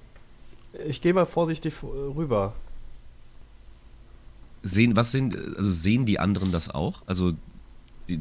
Ich 0.87 1.01
gehe 1.01 1.13
mal 1.13 1.27
vorsichtig 1.27 1.75
äh, 1.83 1.87
rüber. 1.87 2.55
Sehen, 4.63 4.97
was 4.97 5.13
sehen, 5.13 5.55
also 5.57 5.71
sehen 5.71 6.07
die 6.07 6.19
anderen 6.19 6.53
das 6.53 6.71
auch? 6.71 7.03
Also 7.07 7.33
die, 8.09 8.21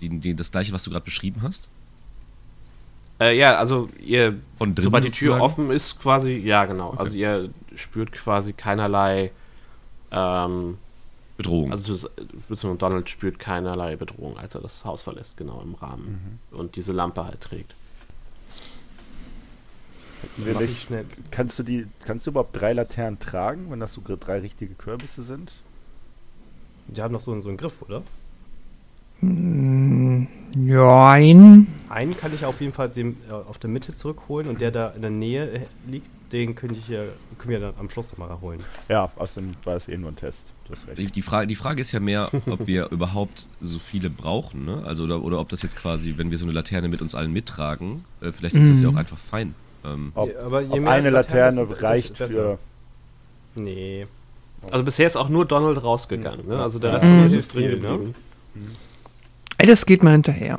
die, 0.00 0.18
die, 0.18 0.34
das 0.34 0.50
gleiche, 0.50 0.72
was 0.72 0.82
du 0.84 0.90
gerade 0.90 1.04
beschrieben 1.04 1.42
hast? 1.42 1.68
Äh, 3.20 3.38
ja, 3.38 3.56
also 3.56 3.88
ihr, 4.04 4.40
Von 4.58 4.74
drinnen 4.74 4.86
sobald 4.86 5.04
die 5.04 5.10
Tür 5.10 5.36
sozusagen? 5.38 5.42
offen 5.42 5.70
ist, 5.70 6.00
quasi, 6.00 6.36
ja 6.36 6.64
genau. 6.64 6.90
Also 6.90 7.14
ihr 7.14 7.50
spürt 7.74 8.12
quasi 8.12 8.52
keinerlei, 8.52 9.30
ähm, 10.10 10.78
Bedrohung. 11.36 11.70
also 11.70 12.08
beziehungsweise 12.48 12.76
Donald 12.78 13.10
spürt 13.10 13.38
keinerlei 13.38 13.96
Bedrohung, 13.96 14.38
als 14.38 14.54
er 14.54 14.60
das 14.60 14.84
Haus 14.84 15.02
verlässt, 15.02 15.36
genau 15.36 15.60
im 15.62 15.74
Rahmen 15.74 16.40
und 16.50 16.76
diese 16.76 16.92
Lampe 16.92 17.24
halt 17.24 17.40
trägt. 17.40 17.74
Mach 20.52 20.60
ich 20.60 20.82
schnell. 20.82 21.04
Kannst 21.30 21.58
du 21.58 21.62
die, 21.62 21.86
kannst 22.04 22.26
du 22.26 22.30
überhaupt 22.30 22.58
drei 22.60 22.72
Laternen 22.72 23.18
tragen, 23.18 23.66
wenn 23.70 23.80
das 23.80 23.92
so 23.92 24.02
drei 24.04 24.38
richtige 24.40 24.74
Kürbisse 24.74 25.22
sind? 25.22 25.52
Die 26.88 27.00
haben 27.02 27.12
noch 27.12 27.20
so, 27.20 27.32
einen- 27.32 27.42
so 27.42 27.48
einen 27.48 27.58
Griff, 27.58 27.80
oder? 27.82 28.02
Hm, 29.20 30.26
Join. 30.54 31.66
Einen 31.88 32.16
kann 32.16 32.34
ich 32.34 32.44
auf 32.44 32.60
jeden 32.60 32.72
Fall 32.72 32.88
dem, 32.90 33.16
äh, 33.28 33.32
auf 33.32 33.58
der 33.58 33.70
Mitte 33.70 33.94
zurückholen 33.94 34.48
und 34.48 34.60
der 34.60 34.70
da 34.70 34.88
in 34.90 35.02
der 35.02 35.10
Nähe 35.10 35.50
äh, 35.50 35.60
liegt, 35.88 36.08
den 36.32 36.54
könnte 36.54 36.76
ich, 36.78 36.90
äh, 36.90 37.06
können 37.38 37.50
wir 37.52 37.60
dann 37.60 37.74
am 37.78 37.88
Schluss 37.90 38.10
nochmal 38.10 38.38
holen. 38.40 38.60
Ja, 38.88 39.10
außerdem 39.16 39.52
war 39.64 39.76
es 39.76 39.88
eh 39.88 39.96
nur 39.96 40.10
ein 40.10 40.16
Test. 40.16 40.52
Du 40.66 40.72
hast 40.72 40.86
recht. 40.88 40.98
Die, 40.98 41.06
die, 41.06 41.22
Frage, 41.22 41.46
die 41.46 41.54
Frage 41.56 41.80
ist 41.80 41.92
ja 41.92 42.00
mehr, 42.00 42.30
ob 42.46 42.66
wir 42.66 42.88
überhaupt 42.90 43.48
so 43.60 43.78
viele 43.78 44.10
brauchen, 44.10 44.64
ne? 44.64 44.82
Also 44.84 45.04
oder, 45.04 45.22
oder 45.22 45.38
ob 45.40 45.48
das 45.48 45.62
jetzt 45.62 45.76
quasi, 45.76 46.14
wenn 46.16 46.30
wir 46.30 46.38
so 46.38 46.44
eine 46.44 46.52
Laterne 46.52 46.88
mit 46.88 47.00
uns 47.02 47.14
allen 47.14 47.32
mittragen, 47.32 48.04
äh, 48.20 48.32
vielleicht 48.32 48.56
ist 48.56 48.68
das 48.68 48.82
ja 48.82 48.88
auch 48.88 48.96
einfach 48.96 49.18
fein. 49.18 49.54
Ähm, 49.84 50.12
Ob, 50.14 50.32
Ja, 50.32 50.40
aber 50.40 50.60
je 50.62 50.70
ob 50.70 50.80
mehr 50.80 50.90
eine 50.92 51.10
Laterne 51.10 51.66
desto 51.66 51.84
reicht 51.86 52.18
besser. 52.18 52.58
für. 53.54 53.60
Nee. 53.60 54.06
Also 54.70 54.82
bisher 54.84 55.06
ist 55.06 55.16
auch 55.16 55.28
nur 55.28 55.44
Donald 55.44 55.82
rausgegangen, 55.82 56.46
ne? 56.48 56.58
Also 56.58 56.78
der 56.78 56.94
Rest 56.94 57.04
Mhm. 57.06 57.38
ist 57.38 57.54
drin 57.54 57.64
ne? 57.64 57.70
geblieben. 57.76 58.14
Ey, 59.58 59.66
das 59.66 59.84
geht 59.86 60.02
mir 60.02 60.10
hinterher. 60.10 60.58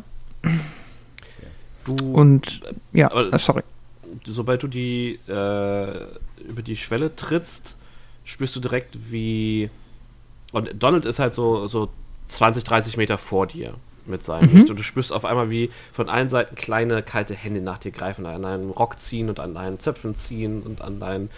Du, 1.85 1.95
Und 2.13 2.61
ja, 2.93 3.11
Aber- 3.11 3.33
äh, 3.33 3.39
sorry. 3.39 3.63
sobald 4.25 4.63
du 4.63 4.67
die 4.67 5.19
äh, 5.27 6.05
über 6.47 6.61
die 6.63 6.75
Schwelle 6.75 7.15
trittst, 7.15 7.75
spürst 8.23 8.55
du 8.55 8.59
direkt 8.59 9.11
wie 9.11 9.69
und 10.51 10.71
Donald 10.81 11.05
ist 11.05 11.19
halt 11.19 11.33
so 11.33 11.67
so 11.67 11.89
20, 12.27 12.63
30 12.63 12.97
Meter 12.97 13.17
vor 13.17 13.45
dir 13.47 13.73
mit 14.07 14.23
seinem 14.23 14.49
Mhm. 14.51 14.57
Licht 14.57 14.69
und 14.69 14.77
du 14.79 14.83
spürst 14.83 15.11
auf 15.11 15.25
einmal 15.25 15.49
wie 15.49 15.69
von 15.93 16.09
allen 16.09 16.29
Seiten 16.29 16.55
kleine 16.55 17.03
kalte 17.03 17.33
Hände 17.33 17.61
nach 17.61 17.77
dir 17.77 17.91
greifen, 17.91 18.25
an 18.25 18.41
deinem 18.41 18.69
Rock 18.71 18.99
ziehen 18.99 19.29
und 19.29 19.39
an 19.39 19.53
deinen 19.53 19.79
Zöpfen 19.79 20.15
ziehen 20.15 20.61
und 20.63 20.81
an 20.81 20.99
deinen 20.99 21.29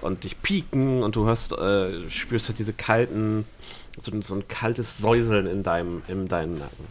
und 0.00 0.24
dich 0.24 0.40
pieken 0.42 1.02
und 1.02 1.16
du 1.16 1.26
hörst 1.26 1.52
äh, 1.52 2.08
spürst 2.08 2.48
halt 2.48 2.58
diese 2.58 2.72
kalten 2.72 3.44
so, 3.98 4.12
so 4.20 4.34
ein 4.34 4.46
kaltes 4.48 4.98
Säuseln 4.98 5.46
in 5.46 5.62
deinem 5.62 6.02
in 6.08 6.28
deinem 6.28 6.58
Nacken, 6.58 6.86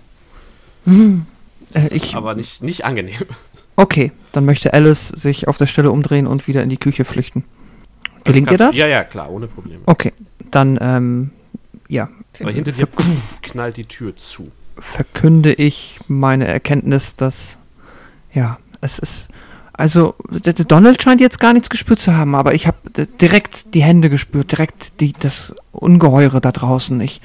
Hm. 0.85 1.25
Äh, 1.73 1.87
ich, 1.91 2.15
aber 2.15 2.35
nicht 2.35 2.61
nicht 2.61 2.85
angenehm. 2.85 3.21
okay, 3.75 4.11
dann 4.31 4.45
möchte 4.45 4.73
Alice 4.73 5.07
sich 5.09 5.47
auf 5.47 5.57
der 5.57 5.65
Stelle 5.65 5.91
umdrehen 5.91 6.27
und 6.27 6.47
wieder 6.47 6.63
in 6.63 6.69
die 6.69 6.77
Küche 6.77 7.05
flüchten. 7.05 7.43
Gelingt 8.23 8.49
dir 8.49 8.57
das? 8.57 8.75
Ja, 8.75 8.87
ja, 8.87 9.03
klar, 9.03 9.29
ohne 9.31 9.47
Probleme. 9.47 9.81
Okay, 9.85 10.11
dann 10.49 10.79
ähm, 10.81 11.31
ja, 11.87 12.09
Aber 12.39 12.51
hinter 12.51 12.71
dir 12.71 12.87
knallt 13.41 13.77
die 13.77 13.85
Tür 13.85 14.15
zu. 14.17 14.51
Verkünde 14.77 15.53
ich 15.53 15.99
meine 16.07 16.47
Erkenntnis, 16.47 17.15
dass 17.15 17.59
ja, 18.33 18.59
es 18.81 18.99
ist 18.99 19.29
also 19.77 20.15
Donald 20.67 21.01
scheint 21.03 21.19
jetzt 21.19 21.39
gar 21.39 21.51
nichts 21.51 21.69
gespürt 21.69 21.99
zu 21.99 22.15
haben, 22.15 22.33
aber 22.33 22.53
ich 22.53 22.65
habe 22.65 22.77
direkt 23.19 23.73
die 23.73 23.83
Hände 23.83 24.09
gespürt, 24.09 24.53
direkt 24.53 25.01
die 25.01 25.11
das 25.11 25.53
Ungeheure 25.73 26.39
da 26.39 26.53
draußen. 26.53 27.01
Ich 27.01 27.19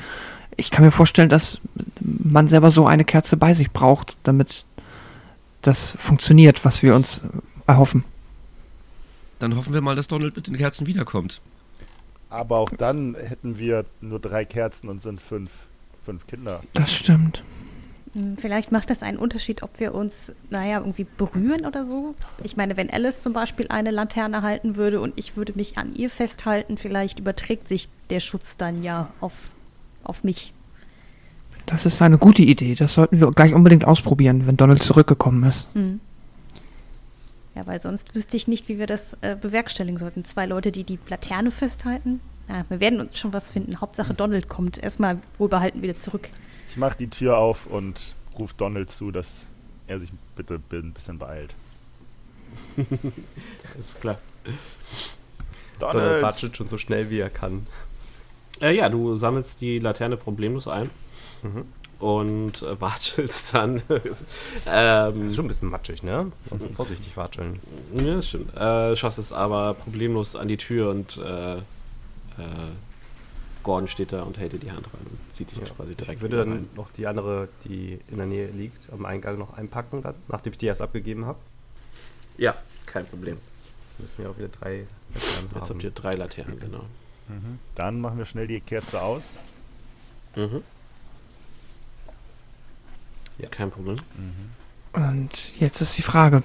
ich 0.56 0.70
kann 0.70 0.84
mir 0.84 0.90
vorstellen, 0.90 1.28
dass 1.28 1.60
man 2.00 2.48
selber 2.48 2.70
so 2.70 2.86
eine 2.86 3.04
Kerze 3.04 3.36
bei 3.36 3.54
sich 3.54 3.70
braucht, 3.70 4.16
damit 4.24 4.64
das 5.62 5.92
funktioniert, 5.98 6.64
was 6.64 6.82
wir 6.82 6.94
uns 6.94 7.22
erhoffen. 7.66 8.04
dann 9.38 9.56
hoffen 9.56 9.72
wir 9.72 9.80
mal, 9.80 9.96
dass 9.96 10.08
Donald 10.08 10.36
mit 10.36 10.46
den 10.46 10.56
Kerzen 10.56 10.86
wiederkommt. 10.86 11.40
Aber 12.28 12.58
auch 12.58 12.70
dann 12.70 13.14
hätten 13.14 13.58
wir 13.58 13.86
nur 14.00 14.20
drei 14.20 14.44
Kerzen 14.44 14.88
und 14.88 15.00
sind 15.00 15.20
fünf, 15.20 15.50
fünf 16.04 16.26
Kinder. 16.26 16.60
Das 16.74 16.92
stimmt. 16.92 17.42
Hm, 18.14 18.36
Vielleicht 18.36 18.72
macht 18.72 18.90
das 18.90 19.02
einen 19.02 19.18
Unterschied, 19.18 19.62
ob 19.62 19.78
wir 19.78 19.94
uns, 19.94 20.32
naja, 20.50 20.78
irgendwie 20.78 21.06
berühren 21.16 21.66
oder 21.66 21.84
so. 21.84 22.14
Ich 22.42 22.56
meine, 22.56 22.76
wenn 22.76 22.90
Alice 22.90 23.22
zum 23.22 23.32
Beispiel 23.32 23.68
eine 23.68 23.90
Laterne 23.90 24.42
halten 24.42 24.76
würde 24.76 25.00
und 25.00 25.12
ich 25.16 25.36
würde 25.36 25.52
mich 25.54 25.78
an 25.78 25.94
ihr 25.94 26.10
festhalten, 26.10 26.76
vielleicht 26.76 27.20
überträgt 27.20 27.68
sich 27.68 27.88
der 28.10 28.20
Schutz 28.20 28.56
dann 28.56 28.82
ja 28.82 29.10
auf, 29.20 29.52
auf 30.02 30.24
mich. 30.24 30.52
Das 31.66 31.86
ist 31.86 32.02
eine 32.02 32.18
gute 32.18 32.42
Idee. 32.42 32.74
Das 32.74 32.94
sollten 32.94 33.20
wir 33.20 33.30
gleich 33.30 33.54
unbedingt 33.54 33.84
ausprobieren, 33.84 34.46
wenn 34.46 34.56
Donald 34.56 34.82
zurückgekommen 34.82 35.44
ist. 35.44 35.68
Hm. 35.74 36.00
Ja, 37.54 37.66
weil 37.66 37.80
sonst 37.80 38.14
wüsste 38.14 38.36
ich 38.36 38.48
nicht, 38.48 38.68
wie 38.68 38.78
wir 38.78 38.86
das 38.86 39.16
äh, 39.20 39.36
bewerkstelligen 39.36 39.98
sollten. 39.98 40.24
Zwei 40.24 40.46
Leute, 40.46 40.72
die 40.72 40.84
die 40.84 40.98
Laterne 41.08 41.50
festhalten. 41.50 42.20
Ja, 42.50 42.64
wir 42.68 42.80
werden 42.80 43.00
uns 43.00 43.16
schon 43.16 43.32
was 43.32 43.52
finden. 43.52 43.80
Hauptsache 43.80 44.12
Donald 44.12 44.48
kommt 44.48 44.76
erstmal 44.78 45.18
wohlbehalten 45.38 45.82
wieder 45.82 45.96
zurück. 45.96 46.28
Ich 46.70 46.76
mache 46.76 46.96
die 46.98 47.08
Tür 47.08 47.38
auf 47.38 47.66
und 47.66 48.14
rufe 48.38 48.54
Donald 48.56 48.90
zu, 48.90 49.10
dass 49.12 49.46
er 49.86 50.00
sich 50.00 50.10
bitte 50.34 50.60
ein 50.72 50.92
bisschen 50.92 51.18
beeilt. 51.18 51.54
Ist 53.78 54.00
klar. 54.00 54.18
Donald 55.78 55.94
Donald! 56.04 56.22
watschelt 56.22 56.56
schon 56.56 56.68
so 56.68 56.76
schnell, 56.78 57.08
wie 57.10 57.20
er 57.20 57.30
kann. 57.30 57.66
Äh, 58.60 58.76
ja, 58.76 58.88
du 58.88 59.16
sammelst 59.16 59.60
die 59.60 59.78
Laterne 59.78 60.16
problemlos 60.16 60.66
ein 60.68 60.90
Mhm. 61.42 61.64
und 62.00 62.62
äh, 62.62 62.80
watschelst 62.80 63.54
dann. 63.54 63.80
Das 63.88 64.24
ähm, 64.66 65.26
ist 65.28 65.36
schon 65.36 65.44
ein 65.46 65.48
bisschen 65.48 65.70
matschig, 65.70 66.02
ne? 66.02 66.30
Also 66.50 66.66
vorsichtig 66.68 67.16
watscheln. 67.16 67.60
ja, 67.94 68.20
stimmt. 68.20 68.54
Äh, 68.56 68.94
schaffst 68.96 69.18
es 69.18 69.32
aber 69.32 69.74
problemlos 69.74 70.36
an 70.36 70.48
die 70.48 70.56
Tür 70.58 70.90
und 70.90 71.16
äh, 71.16 71.56
äh, 72.40 73.62
Gordon 73.62 73.88
steht 73.88 74.12
da 74.12 74.22
und 74.22 74.38
hält 74.38 74.52
dir 74.54 74.58
die 74.58 74.70
Hand 74.72 74.86
rein 74.86 75.02
und 75.10 75.34
zieht 75.34 75.50
dich 75.50 75.58
Ja, 75.58 75.66
quasi 75.66 75.94
direkt 75.94 76.16
ich 76.16 76.20
würde 76.22 76.38
dann 76.38 76.50
rein. 76.52 76.68
noch 76.74 76.90
die 76.92 77.06
andere, 77.06 77.48
die 77.64 78.00
in 78.08 78.16
der 78.16 78.26
Nähe 78.26 78.46
liegt, 78.48 78.90
am 78.92 79.04
Eingang 79.04 79.38
noch 79.38 79.54
einpacken, 79.56 80.02
dann, 80.02 80.14
nachdem 80.28 80.52
ich 80.52 80.58
die 80.58 80.66
erst 80.66 80.80
abgegeben 80.80 81.26
habe. 81.26 81.38
Ja, 82.38 82.54
kein 82.86 83.06
Problem. 83.06 83.36
Jetzt 83.36 84.00
müssen 84.00 84.24
wir 84.24 84.30
auch 84.30 84.38
wieder 84.38 84.48
drei 84.48 84.86
Laternen 85.14 85.48
Jetzt 85.52 85.54
haben. 85.54 85.68
habt 85.68 85.82
ihr 85.84 85.90
drei 85.90 86.12
Laternen, 86.12 86.58
genau. 86.58 86.84
Dann 87.76 88.00
machen 88.00 88.18
wir 88.18 88.24
schnell 88.26 88.48
die 88.48 88.60
Kerze 88.60 89.00
aus. 89.02 89.34
Mhm. 90.34 90.62
Ja. 93.38 93.48
Kein 93.50 93.70
Problem. 93.70 93.96
Und 94.92 95.60
jetzt 95.60 95.80
ist 95.80 95.96
die 95.96 96.02
Frage. 96.02 96.42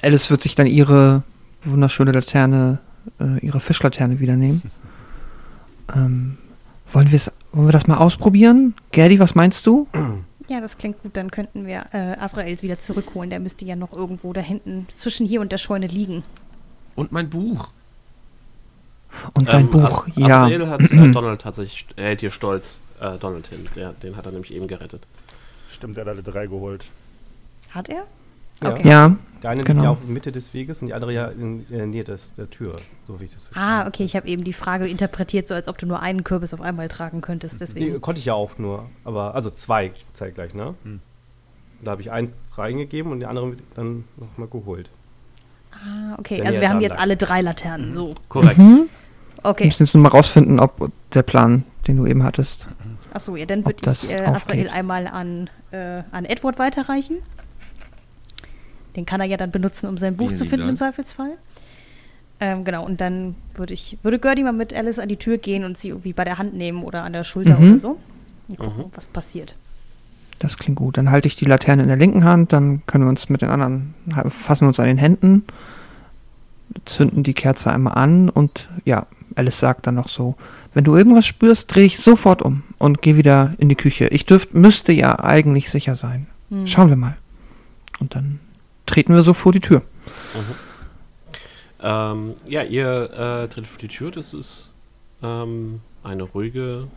Alice 0.00 0.30
wird 0.30 0.42
sich 0.42 0.54
dann 0.54 0.66
ihre 0.68 1.22
wunderschöne 1.62 2.12
Laterne, 2.12 2.78
äh, 3.20 3.38
ihre 3.44 3.60
Fischlaterne 3.60 4.20
wieder 4.20 4.36
nehmen. 4.36 4.62
Ähm, 5.94 6.38
wollen, 6.92 7.10
wollen 7.52 7.68
wir 7.68 7.72
das 7.72 7.86
mal 7.86 7.98
ausprobieren? 7.98 8.74
Gerdi, 8.92 9.18
was 9.20 9.34
meinst 9.34 9.66
du? 9.66 9.86
Ja, 10.48 10.60
das 10.60 10.78
klingt 10.78 11.02
gut. 11.02 11.16
Dann 11.16 11.30
könnten 11.30 11.66
wir 11.66 11.86
äh, 11.92 12.16
Azrael 12.18 12.60
wieder 12.62 12.78
zurückholen. 12.78 13.30
Der 13.30 13.40
müsste 13.40 13.64
ja 13.64 13.76
noch 13.76 13.92
irgendwo 13.92 14.32
da 14.32 14.40
hinten 14.40 14.86
zwischen 14.94 15.26
hier 15.26 15.40
und 15.40 15.52
der 15.52 15.58
Scheune 15.58 15.86
liegen. 15.86 16.24
Und 16.94 17.12
mein 17.12 17.28
Buch. 17.30 17.70
Und 19.34 19.52
dein 19.52 19.66
Ähm, 19.66 19.70
Buch, 19.70 20.06
As- 20.08 20.16
ja. 20.16 20.44
Asrael 20.44 20.68
hat 20.68 20.80
äh, 20.82 21.08
Donald 21.12 21.40
tatsächlich, 21.40 21.86
er 21.96 22.06
hält 22.06 22.20
hier 22.20 22.30
stolz 22.30 22.78
äh, 23.00 23.16
Donald 23.18 23.46
hin. 23.48 23.66
Der, 23.74 23.92
den 23.92 24.16
hat 24.16 24.26
er 24.26 24.32
nämlich 24.32 24.52
eben 24.52 24.66
gerettet. 24.68 25.06
Stimmt, 25.70 25.96
er 25.96 26.02
hat 26.04 26.08
alle 26.08 26.22
drei 26.22 26.46
geholt. 26.46 26.86
Hat 27.70 27.88
er? 27.88 28.04
Ja. 28.62 28.70
Okay. 28.70 28.88
Ja, 28.88 29.16
Der 29.42 29.50
eine 29.50 29.58
liegt 29.58 29.68
Genau. 29.68 29.82
ja 29.84 29.90
auch 29.90 29.98
in 30.06 30.12
Mitte 30.12 30.32
des 30.32 30.52
Weges 30.52 30.80
und 30.82 30.88
die 30.88 30.94
andere 30.94 31.12
ja 31.12 31.26
in 31.26 31.64
der 31.68 31.86
Nähe 31.86 32.02
des, 32.04 32.34
der 32.34 32.50
Tür, 32.50 32.76
so 33.04 33.20
wie 33.20 33.24
ich 33.24 33.32
das 33.34 33.46
verstehe. 33.46 33.62
Ah, 33.62 33.86
okay, 33.86 34.04
ich 34.04 34.16
habe 34.16 34.26
eben 34.26 34.42
die 34.44 34.52
Frage 34.52 34.88
interpretiert, 34.88 35.46
so 35.46 35.54
als 35.54 35.68
ob 35.68 35.78
du 35.78 35.86
nur 35.86 36.00
einen 36.00 36.24
Kürbis 36.24 36.52
auf 36.54 36.60
einmal 36.60 36.88
tragen 36.88 37.20
könntest. 37.20 37.54
Nee, 37.54 37.58
Deswegen. 37.60 38.00
konnte 38.00 38.18
ich 38.18 38.24
ja 38.24 38.34
auch 38.34 38.58
nur, 38.58 38.86
aber 39.04 39.34
also 39.36 39.50
zwei 39.50 39.92
zeitgleich, 40.12 40.54
ne? 40.54 40.74
Hm. 40.82 41.00
Da 41.84 41.92
habe 41.92 42.02
ich 42.02 42.10
eins 42.10 42.32
reingegeben 42.56 43.12
und 43.12 43.20
die 43.20 43.26
andere 43.26 43.52
dann 43.74 44.04
nochmal 44.16 44.48
geholt. 44.48 44.90
Ah, 45.72 46.16
okay. 46.18 46.38
Der 46.38 46.46
Also 46.46 46.60
wir 46.60 46.68
haben 46.70 46.80
jetzt 46.80 46.98
alle 46.98 47.16
drei 47.16 47.40
Laternen. 47.40 47.92
So. 47.94 48.10
Korrekt. 48.28 48.58
Mhm. 48.58 48.88
Okay. 49.44 49.60
Wir 49.60 49.66
müssen 49.66 49.84
jetzt 49.84 49.94
nur 49.94 50.02
mal 50.02 50.08
rausfinden, 50.08 50.58
ob 50.58 50.90
der 51.14 51.22
Plan, 51.22 51.62
den 51.86 51.98
du 51.98 52.06
eben 52.06 52.24
hattest. 52.24 52.68
Achso, 53.14 53.36
ja, 53.36 53.46
dann 53.46 53.64
würde 53.64 53.80
das 53.82 54.10
ich 54.10 54.16
äh. 54.18 54.24
Asrael 54.24 54.68
einmal 54.70 55.06
an, 55.06 55.48
äh, 55.70 56.02
an 56.10 56.24
Edward 56.24 56.58
weiterreichen. 56.58 57.18
Den 58.98 59.06
kann 59.06 59.20
er 59.20 59.26
ja 59.26 59.36
dann 59.36 59.52
benutzen, 59.52 59.86
um 59.88 59.96
sein 59.96 60.16
Buch 60.16 60.26
Vielen 60.28 60.36
zu 60.36 60.44
finden 60.44 60.62
im 60.68 60.74
Dank. 60.74 60.78
Zweifelsfall. 60.78 61.30
Ähm, 62.40 62.64
genau, 62.64 62.84
und 62.84 63.00
dann 63.00 63.36
würde 63.54 63.72
ich, 63.74 63.96
würde 64.02 64.18
Gertie 64.18 64.42
mal 64.42 64.52
mit 64.52 64.74
Alice 64.74 64.98
an 64.98 65.08
die 65.08 65.16
Tür 65.16 65.38
gehen 65.38 65.64
und 65.64 65.78
sie 65.78 65.88
irgendwie 65.88 66.12
bei 66.12 66.24
der 66.24 66.36
Hand 66.38 66.54
nehmen 66.54 66.82
oder 66.82 67.04
an 67.04 67.12
der 67.12 67.22
Schulter 67.24 67.58
Mhm. 67.58 67.68
oder 67.70 67.78
so. 67.78 67.98
Und 68.48 68.58
gucken, 68.58 68.84
was 68.94 69.06
passiert. 69.06 69.54
Das 70.40 70.56
klingt 70.56 70.78
gut. 70.78 70.98
Dann 70.98 71.10
halte 71.10 71.28
ich 71.28 71.36
die 71.36 71.44
Laterne 71.44 71.82
in 71.82 71.88
der 71.88 71.96
linken 71.96 72.24
Hand, 72.24 72.52
dann 72.52 72.82
können 72.86 73.04
wir 73.04 73.08
uns 73.08 73.28
mit 73.28 73.42
den 73.42 73.50
anderen, 73.50 73.94
fassen 74.28 74.62
wir 74.64 74.68
uns 74.68 74.80
an 74.80 74.86
den 74.86 74.98
Händen, 74.98 75.44
zünden 76.84 77.22
die 77.22 77.34
Kerze 77.34 77.72
einmal 77.72 77.94
an 77.94 78.28
und 78.28 78.68
ja, 78.84 79.06
Alice 79.36 79.58
sagt 79.60 79.86
dann 79.86 79.94
noch 79.94 80.08
so, 80.08 80.34
wenn 80.74 80.84
du 80.84 80.96
irgendwas 80.96 81.26
spürst, 81.26 81.74
dreh 81.74 81.82
dich 81.82 81.98
sofort 81.98 82.42
um 82.42 82.62
und 82.78 83.02
geh 83.02 83.16
wieder 83.16 83.54
in 83.58 83.68
die 83.68 83.74
Küche. 83.76 84.08
Ich 84.08 84.26
dürft, 84.26 84.54
müsste 84.54 84.92
ja 84.92 85.18
eigentlich 85.20 85.70
sicher 85.70 85.94
sein. 85.94 86.26
Hm. 86.50 86.66
Schauen 86.66 86.88
wir 86.88 86.96
mal. 86.96 87.16
Und 88.00 88.14
dann 88.14 88.40
treten 88.88 89.14
wir 89.14 89.22
so 89.22 89.34
vor 89.34 89.52
die 89.52 89.60
Tür. 89.60 89.82
Ähm, 91.80 92.34
ja, 92.46 92.62
ihr 92.62 93.10
äh, 93.12 93.48
tretet 93.48 93.66
vor 93.68 93.78
die 93.78 93.88
Tür. 93.88 94.10
Das 94.10 94.34
ist 94.34 94.70
ähm, 95.22 95.80
eine 96.02 96.24
ruhige, 96.24 96.88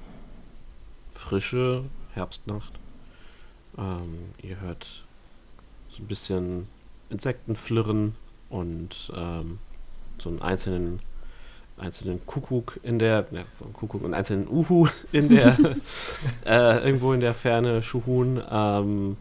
frische 1.13 1.83
Herbstnacht. 2.13 2.73
Ähm, 3.77 4.33
ihr 4.41 4.59
hört 4.59 5.03
so 5.89 6.01
ein 6.01 6.07
bisschen 6.07 6.67
Insekten 7.09 7.55
flirren 7.55 8.15
und 8.49 9.11
ähm, 9.15 9.59
so 10.17 10.29
einen 10.29 10.41
einzelnen, 10.41 10.99
einzelnen 11.77 12.25
Kuckuck 12.25 12.79
in 12.83 12.99
der, 12.99 13.25
ne, 13.31 13.45
Kuckuck 13.73 14.03
und 14.03 14.13
einzelnen 14.13 14.47
Uhu 14.47 14.87
in 15.11 15.29
der, 15.29 15.57
äh, 16.45 16.85
irgendwo 16.85 17.13
in 17.13 17.19
der 17.19 17.33
Ferne, 17.33 17.83
Schuhun. 17.83 18.41
Ähm, 18.49 19.17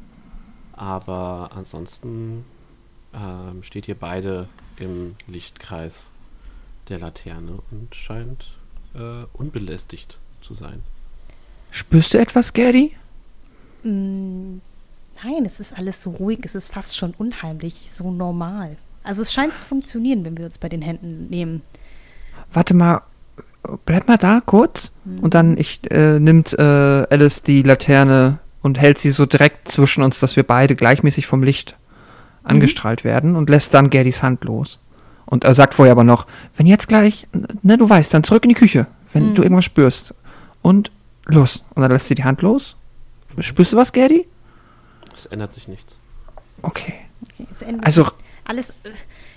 aber 0.72 1.50
ansonsten 1.54 2.44
ähm, 3.14 3.62
steht 3.62 3.88
ihr 3.88 3.94
beide 3.94 4.48
im 4.76 5.16
Lichtkreis 5.26 6.06
der 6.88 6.98
Laterne 6.98 7.58
und 7.70 7.94
scheint 7.94 8.46
äh, 8.94 9.24
unbelästigt 9.32 10.18
zu 10.40 10.54
sein. 10.54 10.82
Spürst 11.70 12.14
du 12.14 12.18
etwas, 12.18 12.52
Gerdi? 12.52 12.96
Mm, 13.84 14.58
Nein, 15.22 15.44
es 15.44 15.60
ist 15.60 15.76
alles 15.76 16.02
so 16.02 16.10
ruhig, 16.10 16.40
es 16.44 16.54
ist 16.54 16.72
fast 16.72 16.96
schon 16.96 17.12
unheimlich, 17.16 17.90
so 17.92 18.10
normal. 18.10 18.76
Also 19.02 19.22
es 19.22 19.32
scheint 19.32 19.54
zu 19.54 19.62
funktionieren, 19.62 20.24
wenn 20.24 20.36
wir 20.38 20.46
uns 20.46 20.58
bei 20.58 20.68
den 20.68 20.82
Händen 20.82 21.28
nehmen. 21.28 21.62
Warte 22.52 22.74
mal, 22.74 23.02
bleib 23.84 24.08
mal 24.08 24.16
da 24.16 24.40
kurz. 24.44 24.92
Und 25.20 25.34
dann 25.34 25.58
ich, 25.58 25.80
äh, 25.90 26.18
nimmt 26.18 26.58
äh, 26.58 26.62
Alice 26.62 27.42
die 27.42 27.62
Laterne 27.62 28.38
und 28.62 28.78
hält 28.78 28.98
sie 28.98 29.10
so 29.10 29.26
direkt 29.26 29.68
zwischen 29.68 30.02
uns, 30.02 30.20
dass 30.20 30.36
wir 30.36 30.42
beide 30.42 30.74
gleichmäßig 30.74 31.26
vom 31.26 31.42
Licht 31.42 31.76
angestrahlt 32.50 33.04
werden 33.04 33.36
und 33.36 33.48
lässt 33.50 33.72
dann 33.74 33.90
Gerdys 33.90 34.22
Hand 34.22 34.44
los. 34.44 34.80
Und 35.26 35.44
er 35.44 35.54
sagt 35.54 35.74
vorher 35.74 35.92
aber 35.92 36.04
noch, 36.04 36.26
wenn 36.56 36.66
jetzt 36.66 36.88
gleich, 36.88 37.26
ne, 37.62 37.78
du 37.78 37.88
weißt, 37.88 38.12
dann 38.12 38.24
zurück 38.24 38.44
in 38.44 38.48
die 38.48 38.54
Küche, 38.54 38.86
wenn 39.12 39.30
Mhm. 39.30 39.34
du 39.34 39.42
irgendwas 39.42 39.64
spürst. 39.64 40.14
Und 40.62 40.90
los. 41.26 41.62
Und 41.74 41.82
dann 41.82 41.90
lässt 41.92 42.08
sie 42.08 42.14
die 42.14 42.24
Hand 42.24 42.42
los. 42.42 42.76
Spürst 43.38 43.72
du 43.72 43.76
was, 43.76 43.92
Gerdi? 43.92 44.26
Es 45.14 45.26
ändert 45.26 45.52
sich 45.52 45.68
nichts. 45.68 45.96
Okay. 46.62 46.94
Okay, 47.32 47.46
es 47.50 47.62
ändert 47.62 47.86
Also, 47.86 48.04
sich 48.04 48.12
alles. 48.44 48.70
Äh, 48.82 48.90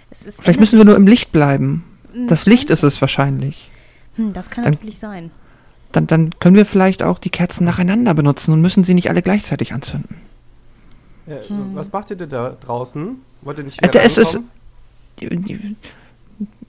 es 0.10 0.24
ist 0.24 0.42
vielleicht 0.42 0.60
müssen 0.60 0.78
wir 0.78 0.86
nur 0.86 0.96
im 0.96 1.08
Licht 1.08 1.32
bleiben. 1.32 1.84
Das 2.28 2.46
Licht 2.46 2.70
ist 2.70 2.84
es. 2.84 2.96
es 2.96 3.02
wahrscheinlich. 3.02 3.70
Hm, 4.16 4.34
das 4.34 4.50
kann 4.50 4.64
dann- 4.64 4.74
natürlich 4.74 5.00
sein. 5.00 5.32
Dann, 5.92 6.08
dann 6.08 6.32
können 6.40 6.56
wir 6.56 6.66
vielleicht 6.66 7.04
auch 7.04 7.20
die 7.20 7.30
Kerzen 7.30 7.66
nacheinander 7.66 8.14
benutzen 8.16 8.52
und 8.52 8.62
müssen 8.62 8.84
sie 8.84 8.96
nicht 8.96 9.10
alle 9.10 9.22
gleichzeitig 9.22 9.74
anzünden. 9.74 10.16
Äh, 11.28 11.48
Hm. 11.48 11.72
Was 11.76 11.92
macht 11.92 12.10
ihr 12.10 12.16
denn 12.18 12.30
da 12.30 12.56
draußen? 12.66 13.18
Wollt 13.42 13.58
ihr 13.58 13.64
nicht 13.64 13.82
Äh, 13.84 13.98
es 14.00 14.18
ist-? 14.18 14.40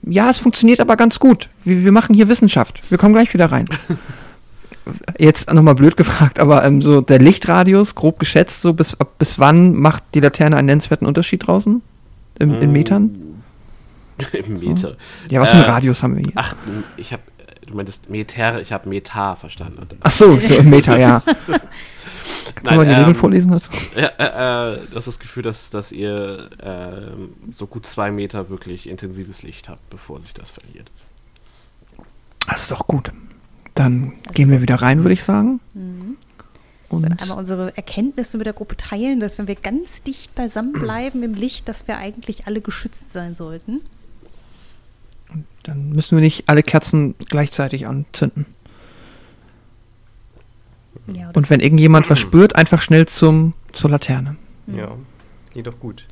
Ja, 0.03 0.29
es 0.29 0.37
funktioniert 0.37 0.79
aber 0.79 0.95
ganz 0.97 1.19
gut. 1.19 1.49
Wir, 1.63 1.83
wir 1.83 1.91
machen 1.91 2.13
hier 2.15 2.27
Wissenschaft. 2.27 2.81
Wir 2.89 2.97
kommen 2.97 3.13
gleich 3.13 3.33
wieder 3.33 3.51
rein. 3.51 3.67
Jetzt 5.17 5.51
nochmal 5.51 5.73
blöd 5.73 5.97
gefragt, 5.97 6.39
aber 6.39 6.63
ähm, 6.63 6.79
so 6.79 7.01
der 7.01 7.17
Lichtradius, 7.17 7.95
grob 7.95 8.19
geschätzt, 8.19 8.61
so 8.61 8.73
bis, 8.73 8.93
ab- 8.99 9.17
bis 9.17 9.39
wann 9.39 9.73
macht 9.73 10.03
die 10.13 10.19
Laterne 10.19 10.57
einen 10.57 10.67
nennenswerten 10.67 11.07
Unterschied 11.07 11.47
draußen? 11.47 11.81
Im, 12.37 12.53
in 12.61 12.71
Metern? 12.71 13.15
Im 14.31 14.59
Meter. 14.59 14.95
Ja, 15.31 15.41
was 15.41 15.49
für 15.51 15.57
einen 15.57 15.65
Äh, 15.65 15.69
Radius 15.71 16.03
haben 16.03 16.15
wir 16.15 16.21
hier? 16.23 16.33
Ach, 16.35 16.55
ich 16.97 17.11
habe, 17.13 17.23
du 17.67 17.75
meintest 17.75 18.09
Meter, 18.09 18.61
ich 18.61 18.71
habe 18.71 18.89
Metar 18.89 19.35
verstanden. 19.35 19.87
Ach 20.01 20.11
so, 20.11 20.39
so 20.39 20.55
im 20.57 20.69
Meter, 20.69 20.97
ja. 20.97 21.21
Kannst 22.53 22.71
du 22.71 22.75
mal 22.75 22.85
die 22.85 22.91
ähm, 22.91 22.97
Regeln 22.97 23.15
vorlesen 23.15 23.51
dazu? 23.51 23.71
Ja, 23.95 24.07
äh, 24.17 24.73
äh, 24.75 24.79
das 24.93 24.99
ist 24.99 25.07
das 25.07 25.19
Gefühl, 25.19 25.43
dass, 25.43 25.69
dass 25.69 25.91
ihr 25.91 26.49
ähm, 26.61 27.33
so 27.51 27.67
gut 27.67 27.85
zwei 27.85 28.11
Meter 28.11 28.49
wirklich 28.49 28.87
intensives 28.87 29.43
Licht 29.43 29.67
habt, 29.69 29.89
bevor 29.89 30.21
sich 30.21 30.33
das 30.33 30.51
verliert. 30.51 30.89
Das 32.47 32.63
ist 32.63 32.71
doch 32.71 32.87
gut. 32.87 33.11
Dann 33.73 34.13
gehen 34.33 34.49
wir 34.51 34.61
wieder 34.61 34.75
rein, 34.75 35.03
würde 35.03 35.13
ich 35.13 35.23
sagen. 35.23 35.59
Mhm. 35.73 36.17
Und 36.89 37.03
Wir 37.03 37.19
einmal 37.19 37.37
unsere 37.37 37.75
Erkenntnisse 37.75 38.37
mit 38.37 38.45
der 38.45 38.53
Gruppe 38.53 38.77
teilen, 38.77 39.19
dass 39.19 39.37
wenn 39.37 39.47
wir 39.47 39.55
ganz 39.55 40.03
dicht 40.03 40.35
beisammen 40.35 40.73
bleiben 40.73 41.23
im 41.23 41.33
Licht, 41.33 41.67
dass 41.67 41.87
wir 41.87 41.97
eigentlich 41.97 42.47
alle 42.47 42.61
geschützt 42.61 43.11
sein 43.11 43.35
sollten. 43.35 43.81
Dann 45.65 45.89
müssen 45.89 46.15
wir 46.17 46.21
nicht 46.21 46.47
alle 46.49 46.63
Kerzen 46.63 47.15
gleichzeitig 47.29 47.87
anzünden. 47.87 48.45
Ja, 51.07 51.29
Und 51.33 51.49
wenn 51.49 51.59
irgendjemand 51.59 52.09
was 52.09 52.19
spürt, 52.19 52.55
einfach 52.55 52.81
schnell 52.81 53.05
zum, 53.07 53.53
zur 53.73 53.89
Laterne. 53.91 54.35
Ja, 54.67 54.95
geht 55.53 55.67
doch 55.67 55.79
gut. 55.79 56.05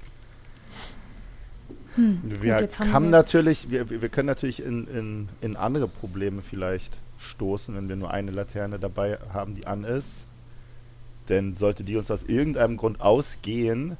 hm, 1.95 2.19
Wir 2.23 2.37
gut, 2.37 2.79
wir- 2.79 2.99
natürlich, 3.11 3.69
wir, 3.69 3.89
wir 3.89 4.09
können 4.09 4.27
natürlich 4.27 4.61
in, 4.63 4.87
in, 4.87 5.29
in 5.41 5.55
andere 5.55 5.87
Probleme 5.87 6.41
vielleicht 6.47 6.93
stoßen, 7.19 7.75
wenn 7.75 7.87
wir 7.89 7.95
nur 7.95 8.11
eine 8.11 8.31
Laterne 8.31 8.79
dabei 8.79 9.17
haben, 9.33 9.55
die 9.55 9.65
an 9.65 9.83
ist. 9.83 10.27
Denn 11.29 11.55
sollte 11.55 11.83
die 11.83 11.95
uns 11.95 12.11
aus 12.11 12.23
irgendeinem 12.23 12.75
Grund 12.77 12.99
ausgehen, 12.99 13.95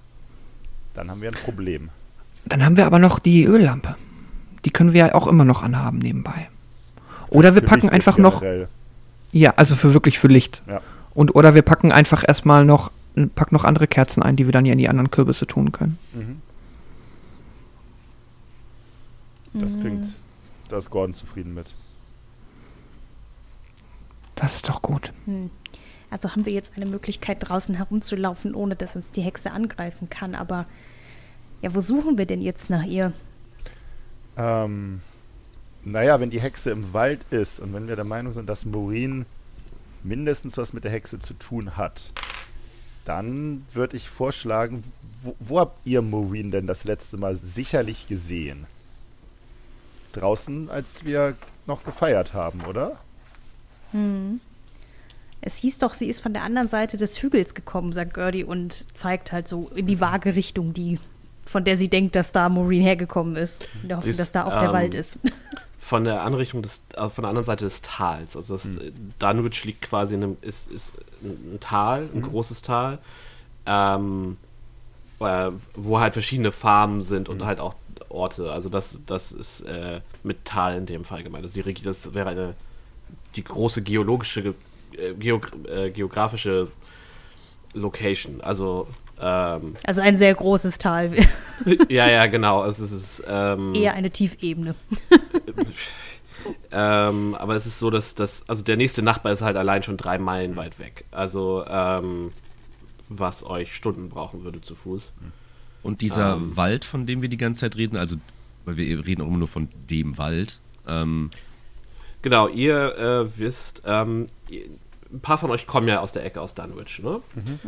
dann 0.93 1.09
haben 1.09 1.21
wir 1.21 1.29
ein 1.29 1.35
Problem. 1.43 1.89
Dann 2.45 2.63
haben 2.65 2.75
wir 2.75 2.85
aber 2.85 2.99
noch 2.99 3.19
die 3.19 3.45
Öllampe. 3.45 3.95
Die 4.65 4.71
können 4.71 4.93
wir 4.93 5.07
ja 5.07 5.15
auch 5.15 5.27
immer 5.27 5.45
noch 5.45 5.61
anhaben 5.63 5.99
nebenbei. 5.99 6.49
Oder 7.29 7.55
wir 7.55 7.61
Für 7.61 7.67
packen 7.67 7.81
Licht 7.83 7.93
einfach 7.93 8.17
noch, 8.17 8.39
generell. 8.41 8.67
ja, 9.31 9.53
also 9.55 9.75
für 9.75 9.93
wirklich 9.93 10.19
für 10.19 10.27
Licht. 10.27 10.61
Ja. 10.67 10.81
Und 11.13 11.35
oder 11.35 11.55
wir 11.55 11.61
packen 11.63 11.91
einfach 11.91 12.23
erstmal 12.27 12.65
noch, 12.65 12.91
packen 13.35 13.55
noch 13.55 13.63
andere 13.63 13.87
Kerzen 13.87 14.23
ein, 14.23 14.35
die 14.35 14.45
wir 14.45 14.51
dann 14.51 14.65
ja 14.65 14.73
in 14.73 14.79
die 14.79 14.89
anderen 14.89 15.11
Kürbisse 15.11 15.45
tun 15.47 15.71
können. 15.71 15.97
Mhm. 16.13 16.41
Das 19.53 19.73
Mhm. 19.73 19.81
klingt, 19.81 20.07
da 20.69 20.77
ist 20.77 20.89
Gordon 20.89 21.13
zufrieden 21.13 21.53
mit. 21.53 21.73
Das 24.35 24.55
ist 24.55 24.67
doch 24.69 24.81
gut. 24.81 25.13
Hm. 25.25 25.51
Also 26.09 26.31
haben 26.31 26.45
wir 26.45 26.53
jetzt 26.53 26.73
eine 26.75 26.85
Möglichkeit, 26.87 27.37
draußen 27.47 27.75
herumzulaufen, 27.75 28.55
ohne 28.55 28.75
dass 28.75 28.95
uns 28.95 29.11
die 29.11 29.21
Hexe 29.21 29.51
angreifen 29.51 30.09
kann. 30.09 30.33
Aber 30.35 30.65
ja, 31.61 31.73
wo 31.75 31.81
suchen 31.81 32.17
wir 32.17 32.25
denn 32.25 32.41
jetzt 32.41 32.69
nach 32.69 32.83
ihr? 32.83 33.13
Ähm, 34.37 35.01
naja, 35.83 36.19
wenn 36.19 36.29
die 36.29 36.41
Hexe 36.41 36.71
im 36.71 36.93
Wald 36.93 37.21
ist 37.29 37.59
und 37.59 37.73
wenn 37.73 37.87
wir 37.87 37.95
der 37.95 38.05
Meinung 38.05 38.33
sind, 38.33 38.47
dass 38.47 38.65
Maureen 38.65 39.25
mindestens 40.03 40.57
was 40.57 40.73
mit 40.73 40.83
der 40.83 40.91
Hexe 40.91 41.19
zu 41.19 41.33
tun 41.33 41.77
hat, 41.77 42.11
dann 43.05 43.65
würde 43.73 43.97
ich 43.97 44.09
vorschlagen, 44.09 44.83
wo, 45.21 45.35
wo 45.39 45.59
habt 45.59 45.85
ihr 45.85 46.01
Maureen 46.01 46.51
denn 46.51 46.67
das 46.67 46.85
letzte 46.85 47.17
Mal 47.17 47.35
sicherlich 47.35 48.07
gesehen? 48.07 48.65
Draußen, 50.13 50.69
als 50.69 51.05
wir 51.05 51.35
noch 51.65 51.83
gefeiert 51.83 52.33
haben, 52.33 52.61
oder? 52.65 52.97
Hm. 53.91 54.39
Es 55.41 55.57
hieß 55.57 55.79
doch, 55.79 55.93
sie 55.93 56.07
ist 56.07 56.21
von 56.21 56.33
der 56.33 56.43
anderen 56.43 56.69
Seite 56.69 56.95
des 56.95 57.21
Hügels 57.21 57.53
gekommen, 57.53 57.91
sagt 57.91 58.13
Gertie 58.13 58.45
und 58.45 58.85
zeigt 58.93 59.33
halt 59.33 59.47
so 59.47 59.69
in 59.75 59.87
die 59.87 59.99
vage 59.99 60.35
Richtung, 60.35 60.73
die 60.73 60.99
von 61.45 61.63
der 61.63 61.77
sie 61.77 61.89
denkt, 61.89 62.15
dass 62.15 62.31
da 62.31 62.49
Maureen 62.49 62.81
hergekommen 62.81 63.35
ist. 63.35 63.65
In 63.81 63.89
der 63.89 63.97
Hoffnung, 63.97 64.11
Ist, 64.11 64.19
dass 64.19 64.31
da 64.31 64.45
auch 64.45 64.59
der 64.59 64.69
ähm, 64.69 64.73
Wald 64.73 64.93
ist. 64.93 65.19
Von 65.79 66.05
der 66.05 66.23
Anrichtung 66.23 66.61
des, 66.61 66.81
äh, 66.95 67.09
von 67.09 67.23
der 67.23 67.29
anderen 67.29 67.45
Seite 67.45 67.65
des 67.65 67.81
Tals. 67.81 68.37
Also 68.37 68.57
Hm. 68.57 68.75
das 68.75 68.83
äh, 68.85 68.91
Dunwich 69.19 69.65
liegt 69.65 69.81
quasi 69.81 70.15
in 70.15 70.23
einem, 70.23 70.37
ist, 70.39 70.71
ist 70.71 70.93
ein 71.21 71.57
Tal, 71.59 72.07
ein 72.15 72.21
großes 72.21 72.61
Tal, 72.61 72.99
ähm, 73.65 74.37
äh, 75.19 75.51
wo 75.75 75.99
halt 75.99 76.13
verschiedene 76.13 76.53
Farmen 76.53 77.03
sind 77.03 77.27
und 77.27 77.43
halt 77.43 77.59
auch 77.59 77.75
Orte. 78.07 78.51
Also 78.51 78.69
das, 78.69 79.01
das 79.05 79.33
ist 79.33 79.61
äh, 79.61 79.99
mit 80.23 80.45
Tal 80.45 80.77
in 80.77 80.85
dem 80.85 81.03
Fall 81.03 81.21
gemeint. 81.21 81.43
Also 81.43 81.61
die, 81.61 81.73
das 81.73 82.13
wäre 82.13 82.29
eine 82.29 82.53
die 83.35 83.43
große 83.43 83.81
geologische, 83.81 84.53
äh, 84.97 85.13
geog 85.15 85.51
äh, 85.67 85.89
geografische 85.89 86.67
Location. 87.73 88.41
Also 88.41 88.87
ähm, 89.23 89.75
Also 89.85 90.01
ein 90.01 90.17
sehr 90.17 90.33
großes 90.33 90.77
Tal. 90.77 91.13
ja, 91.89 92.09
ja, 92.09 92.25
genau. 92.27 92.65
Es 92.65 92.79
ist 92.79 93.23
ähm, 93.27 93.73
Eher 93.73 93.93
eine 93.93 94.11
Tiefebene. 94.11 94.75
Ähm, 96.71 97.35
aber 97.35 97.55
es 97.55 97.65
ist 97.65 97.79
so, 97.79 97.89
dass 97.89 98.15
das, 98.15 98.49
also 98.49 98.63
der 98.63 98.75
nächste 98.75 99.01
Nachbar 99.01 99.31
ist 99.31 99.41
halt 99.41 99.55
allein 99.55 99.81
schon 99.83 99.95
drei 99.95 100.17
Meilen 100.17 100.57
weit 100.57 100.77
weg. 100.77 101.05
Also, 101.11 101.63
ähm, 101.67 102.31
was 103.07 103.45
euch 103.45 103.73
Stunden 103.73 104.09
brauchen 104.09 104.43
würde 104.43 104.59
zu 104.59 104.75
Fuß. 104.75 105.13
Und 105.83 106.01
dieser 106.01 106.33
Ähm. 106.33 106.57
Wald, 106.57 106.83
von 106.83 107.05
dem 107.05 107.21
wir 107.21 107.29
die 107.29 107.37
ganze 107.37 107.61
Zeit 107.61 107.77
reden, 107.77 107.95
also, 107.95 108.17
weil 108.65 108.77
wir 108.77 109.05
reden 109.05 109.21
auch 109.21 109.27
immer 109.27 109.37
nur 109.37 109.47
von 109.47 109.69
dem 109.89 110.17
Wald, 110.17 110.59
ähm, 110.87 111.29
Genau, 112.23 112.47
ihr 112.47 112.97
äh, 112.97 113.37
wisst, 113.37 113.81
ähm, 113.85 114.27
ein 115.13 115.19
paar 115.19 115.37
von 115.37 115.51
euch 115.51 115.67
kommen 115.67 115.87
ja 115.87 115.99
aus 115.99 116.11
der 116.11 116.25
Ecke 116.25 116.41
aus 116.41 116.55
Dunwich, 116.55 117.01
ne? 117.03 117.21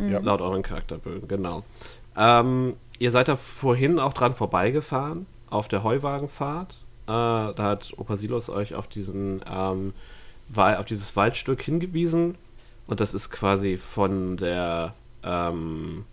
Ja. 0.09 0.19
Laut 0.19 0.41
euren 0.41 0.63
Charakterbögen, 0.63 1.27
genau. 1.27 1.63
Ähm, 2.17 2.75
ihr 2.97 3.11
seid 3.11 3.27
da 3.27 3.35
vorhin 3.35 3.99
auch 3.99 4.13
dran 4.13 4.33
vorbeigefahren, 4.33 5.27
auf 5.49 5.67
der 5.67 5.83
Heuwagenfahrt. 5.83 6.73
Äh, 7.05 7.07
da 7.07 7.55
hat 7.57 7.93
Opasilos 7.97 8.49
euch 8.49 8.73
auf 8.73 8.87
diesen, 8.87 9.41
ähm, 9.47 9.93
auf 10.55 10.85
dieses 10.85 11.15
Waldstück 11.15 11.61
hingewiesen. 11.61 12.35
Und 12.87 12.99
das 12.99 13.13
ist 13.13 13.29
quasi 13.29 13.77
von 13.77 14.37
der, 14.37 14.93
ähm, 15.23 16.05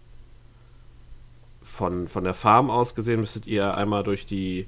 von, 1.62 2.08
von 2.08 2.24
der 2.24 2.34
Farm 2.34 2.70
aus 2.70 2.94
gesehen, 2.94 3.20
müsstet 3.20 3.46
ihr 3.46 3.74
einmal 3.74 4.02
durch 4.02 4.26
die, 4.26 4.66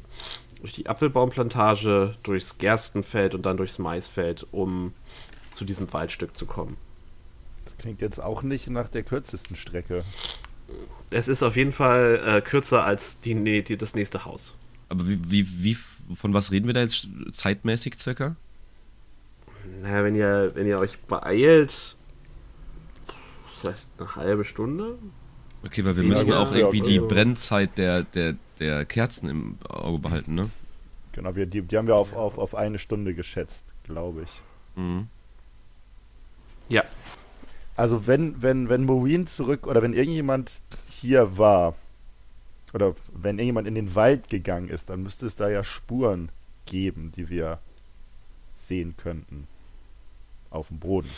durch 0.60 0.72
die 0.72 0.86
Apfelbaumplantage, 0.86 2.14
durchs 2.22 2.56
Gerstenfeld 2.56 3.34
und 3.34 3.44
dann 3.44 3.58
durchs 3.58 3.78
Maisfeld, 3.78 4.46
um 4.50 4.94
zu 5.54 5.64
diesem 5.64 5.92
Waldstück 5.92 6.36
zu 6.36 6.46
kommen. 6.46 6.76
Das 7.64 7.76
klingt 7.78 8.00
jetzt 8.02 8.18
auch 8.18 8.42
nicht 8.42 8.68
nach 8.68 8.88
der 8.88 9.02
kürzesten 9.02 9.56
Strecke. 9.56 10.04
Es 11.10 11.28
ist 11.28 11.42
auf 11.42 11.56
jeden 11.56 11.72
Fall 11.72 12.20
äh, 12.26 12.40
kürzer 12.40 12.84
als 12.84 13.20
die, 13.20 13.34
nee, 13.34 13.62
die, 13.62 13.76
das 13.76 13.94
nächste 13.94 14.24
Haus. 14.24 14.54
aber 14.88 15.08
wie, 15.08 15.18
wie, 15.30 15.46
wie, 15.62 15.76
von 16.16 16.34
was 16.34 16.50
reden 16.50 16.66
wir 16.66 16.74
da 16.74 16.80
jetzt 16.80 17.06
zeitmäßig 17.32 17.94
circa? 17.96 18.36
Naja, 19.82 20.04
wenn 20.04 20.14
ihr, 20.14 20.50
wenn 20.54 20.66
ihr 20.66 20.78
euch 20.78 20.98
beeilt, 21.00 21.96
vielleicht 23.60 23.86
eine 23.98 24.16
halbe 24.16 24.44
Stunde. 24.44 24.98
Okay, 25.64 25.84
weil 25.84 25.96
wir 25.96 26.02
Ja, 26.02 26.08
müssen 26.10 26.26
gut, 26.26 26.34
auch 26.34 26.52
ja, 26.52 26.58
irgendwie 26.58 26.82
die 26.82 26.98
also- 26.98 27.08
Brennzeit 27.08 27.78
der, 27.78 28.02
der, 28.02 28.36
der 28.58 28.84
Kerzen 28.84 29.28
im 29.30 29.58
Auge 29.68 29.98
behalten, 30.00 30.34
ne? 30.34 30.50
Genau, 31.12 31.34
wir, 31.36 31.46
die, 31.46 31.62
die 31.62 31.76
haben 31.78 31.86
wir 31.86 31.94
auf, 31.94 32.12
auf, 32.12 32.38
auf 32.38 32.54
eine 32.54 32.78
Stunde 32.78 33.14
geschätzt, 33.14 33.64
glaube 33.84 34.22
ich. 34.24 34.42
Mhm. 34.76 35.08
Ja. 36.68 36.84
Also 37.76 38.06
wenn, 38.06 38.40
wenn, 38.42 38.68
wenn 38.68 38.84
Maureen 38.84 39.26
zurück 39.26 39.66
oder 39.66 39.82
wenn 39.82 39.94
irgendjemand 39.94 40.60
hier 40.86 41.36
war 41.36 41.74
oder 42.72 42.94
wenn 43.12 43.36
irgendjemand 43.38 43.68
in 43.68 43.74
den 43.74 43.94
Wald 43.94 44.28
gegangen 44.28 44.68
ist, 44.68 44.90
dann 44.90 45.02
müsste 45.02 45.26
es 45.26 45.36
da 45.36 45.48
ja 45.48 45.64
Spuren 45.64 46.28
geben, 46.66 47.12
die 47.16 47.28
wir 47.28 47.58
sehen 48.54 48.94
könnten. 48.96 49.46
Auf 50.50 50.68
dem 50.68 50.78
Boden. 50.78 51.10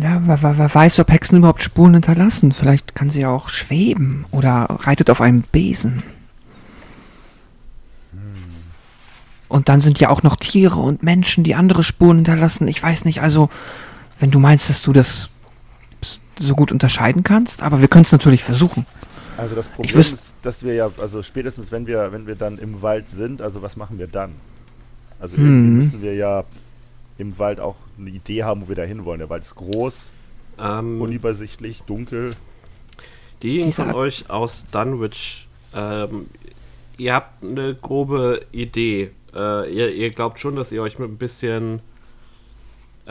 Ja, 0.00 0.22
wer, 0.24 0.42
wer, 0.42 0.58
wer 0.58 0.74
weiß, 0.74 1.00
ob 1.00 1.10
Hexen 1.10 1.38
überhaupt 1.38 1.62
Spuren 1.62 1.94
hinterlassen. 1.94 2.52
Vielleicht 2.52 2.94
kann 2.94 3.10
sie 3.10 3.22
ja 3.22 3.30
auch 3.30 3.48
schweben 3.48 4.24
oder 4.30 4.66
reitet 4.70 5.10
auf 5.10 5.20
einem 5.20 5.42
Besen. 5.42 6.02
Und 9.48 9.68
dann 9.68 9.82
sind 9.82 10.00
ja 10.00 10.08
auch 10.08 10.22
noch 10.22 10.36
Tiere 10.36 10.80
und 10.80 11.02
Menschen, 11.02 11.44
die 11.44 11.54
andere 11.54 11.82
Spuren 11.82 12.16
hinterlassen. 12.16 12.66
Ich 12.68 12.82
weiß 12.82 13.04
nicht, 13.04 13.20
also, 13.20 13.50
wenn 14.22 14.30
du 14.30 14.38
meinst, 14.38 14.70
dass 14.70 14.82
du 14.82 14.92
das 14.92 15.28
so 16.38 16.54
gut 16.54 16.70
unterscheiden 16.72 17.24
kannst, 17.24 17.60
aber 17.60 17.80
wir 17.80 17.88
können 17.88 18.02
es 18.02 18.12
natürlich 18.12 18.42
versuchen. 18.44 18.86
Also 19.36 19.54
das 19.56 19.66
Problem 19.68 19.98
ist, 19.98 20.34
dass 20.42 20.62
wir 20.62 20.74
ja, 20.74 20.90
also 20.98 21.22
spätestens 21.22 21.72
wenn 21.72 21.86
wir, 21.86 22.12
wenn 22.12 22.26
wir 22.28 22.36
dann 22.36 22.58
im 22.58 22.82
Wald 22.82 23.08
sind, 23.08 23.42
also 23.42 23.62
was 23.62 23.76
machen 23.76 23.98
wir 23.98 24.06
dann? 24.06 24.32
Also 25.18 25.36
irgendwie 25.36 25.68
Mhm. 25.68 25.76
müssen 25.76 26.02
wir 26.02 26.14
ja 26.14 26.44
im 27.18 27.38
Wald 27.38 27.58
auch 27.60 27.76
eine 27.98 28.10
Idee 28.10 28.44
haben, 28.44 28.62
wo 28.62 28.68
wir 28.68 28.76
da 28.76 28.82
hinwollen. 28.84 29.18
Der 29.18 29.28
Wald 29.30 29.42
ist 29.42 29.54
groß, 29.56 30.10
Ähm, 30.58 31.00
unübersichtlich, 31.00 31.82
dunkel. 31.82 32.34
diejenigen 33.42 33.72
von 33.72 33.92
euch 33.92 34.30
aus 34.30 34.64
Dunwich, 34.70 35.48
ähm, 35.74 36.26
ihr 36.96 37.14
habt 37.14 37.42
eine 37.42 37.74
grobe 37.74 38.42
Idee. 38.52 39.10
Äh, 39.34 39.72
ihr, 39.74 39.92
ihr 39.92 40.10
glaubt 40.10 40.38
schon, 40.38 40.54
dass 40.56 40.70
ihr 40.70 40.82
euch 40.82 40.98
mit 40.98 41.08
ein 41.10 41.16
bisschen, 41.16 41.78
äh, 41.78 41.80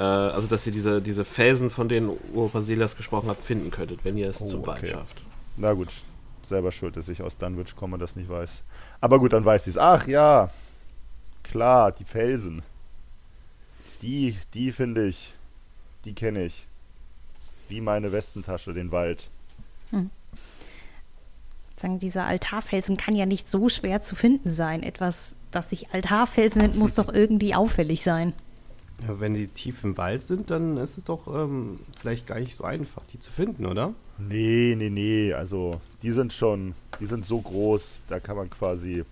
also 0.03 0.47
dass 0.47 0.65
ihr 0.65 0.71
diese, 0.71 1.01
diese 1.01 1.25
Felsen, 1.25 1.69
von 1.69 1.89
denen 1.89 2.11
Urbasilas 2.33 2.95
gesprochen 2.95 3.29
hat, 3.29 3.37
finden 3.37 3.71
könntet, 3.71 4.03
wenn 4.05 4.17
ihr 4.17 4.29
es 4.29 4.41
Oh, 4.41 4.47
zum 4.47 4.65
Wald 4.65 4.79
okay. 4.83 4.91
schafft. 4.91 5.21
Na 5.57 5.73
gut, 5.73 5.89
selber 6.43 6.71
schuld, 6.71 6.97
dass 6.97 7.07
ich 7.09 7.21
aus 7.21 7.37
Dunwich 7.37 7.75
komme 7.75 7.95
und 7.95 7.99
das 7.99 8.15
nicht 8.15 8.29
weiß. 8.29 8.63
Aber 8.99 9.19
gut, 9.19 9.33
dann 9.33 9.45
weiß 9.45 9.63
ich 9.63 9.69
es. 9.69 9.77
Ach 9.77 10.07
ja, 10.07 10.49
klar, 11.43 11.91
die 11.91 12.05
Felsen. 12.05 12.63
Die, 14.01 14.37
die 14.53 14.71
finde 14.71 15.05
ich, 15.05 15.33
die 16.05 16.13
kenne 16.13 16.45
ich. 16.45 16.67
Wie 17.69 17.81
meine 17.81 18.11
Westentasche, 18.11 18.73
den 18.73 18.91
Wald. 18.91 19.29
Sagen, 21.75 21.99
dieser 21.99 22.25
Altarfelsen 22.25 22.97
kann 22.97 23.15
ja 23.15 23.25
nicht 23.25 23.49
so 23.49 23.69
schwer 23.69 24.01
zu 24.01 24.15
finden 24.15 24.49
sein. 24.49 24.83
Etwas, 24.83 25.35
das 25.51 25.69
sich 25.69 25.93
Altarfelsen 25.93 26.61
nennt, 26.61 26.75
muss 26.77 26.95
doch 26.95 27.07
irgendwie 27.13 27.55
auffällig 27.55 28.03
sein. 28.03 28.33
Ja, 29.07 29.19
wenn 29.19 29.33
die 29.33 29.47
tief 29.47 29.83
im 29.83 29.97
Wald 29.97 30.23
sind, 30.23 30.51
dann 30.51 30.77
ist 30.77 30.97
es 30.97 31.03
doch 31.03 31.27
ähm, 31.27 31.79
vielleicht 31.97 32.27
gar 32.27 32.39
nicht 32.39 32.55
so 32.55 32.63
einfach, 32.63 33.03
die 33.05 33.19
zu 33.19 33.31
finden, 33.31 33.65
oder? 33.65 33.93
Nee, 34.17 34.75
nee, 34.77 34.89
nee, 34.89 35.33
also 35.33 35.81
die 36.03 36.11
sind 36.11 36.33
schon, 36.33 36.75
die 36.99 37.07
sind 37.07 37.25
so 37.25 37.39
groß, 37.39 38.01
da 38.09 38.19
kann 38.19 38.35
man 38.35 38.49
quasi 38.49 39.03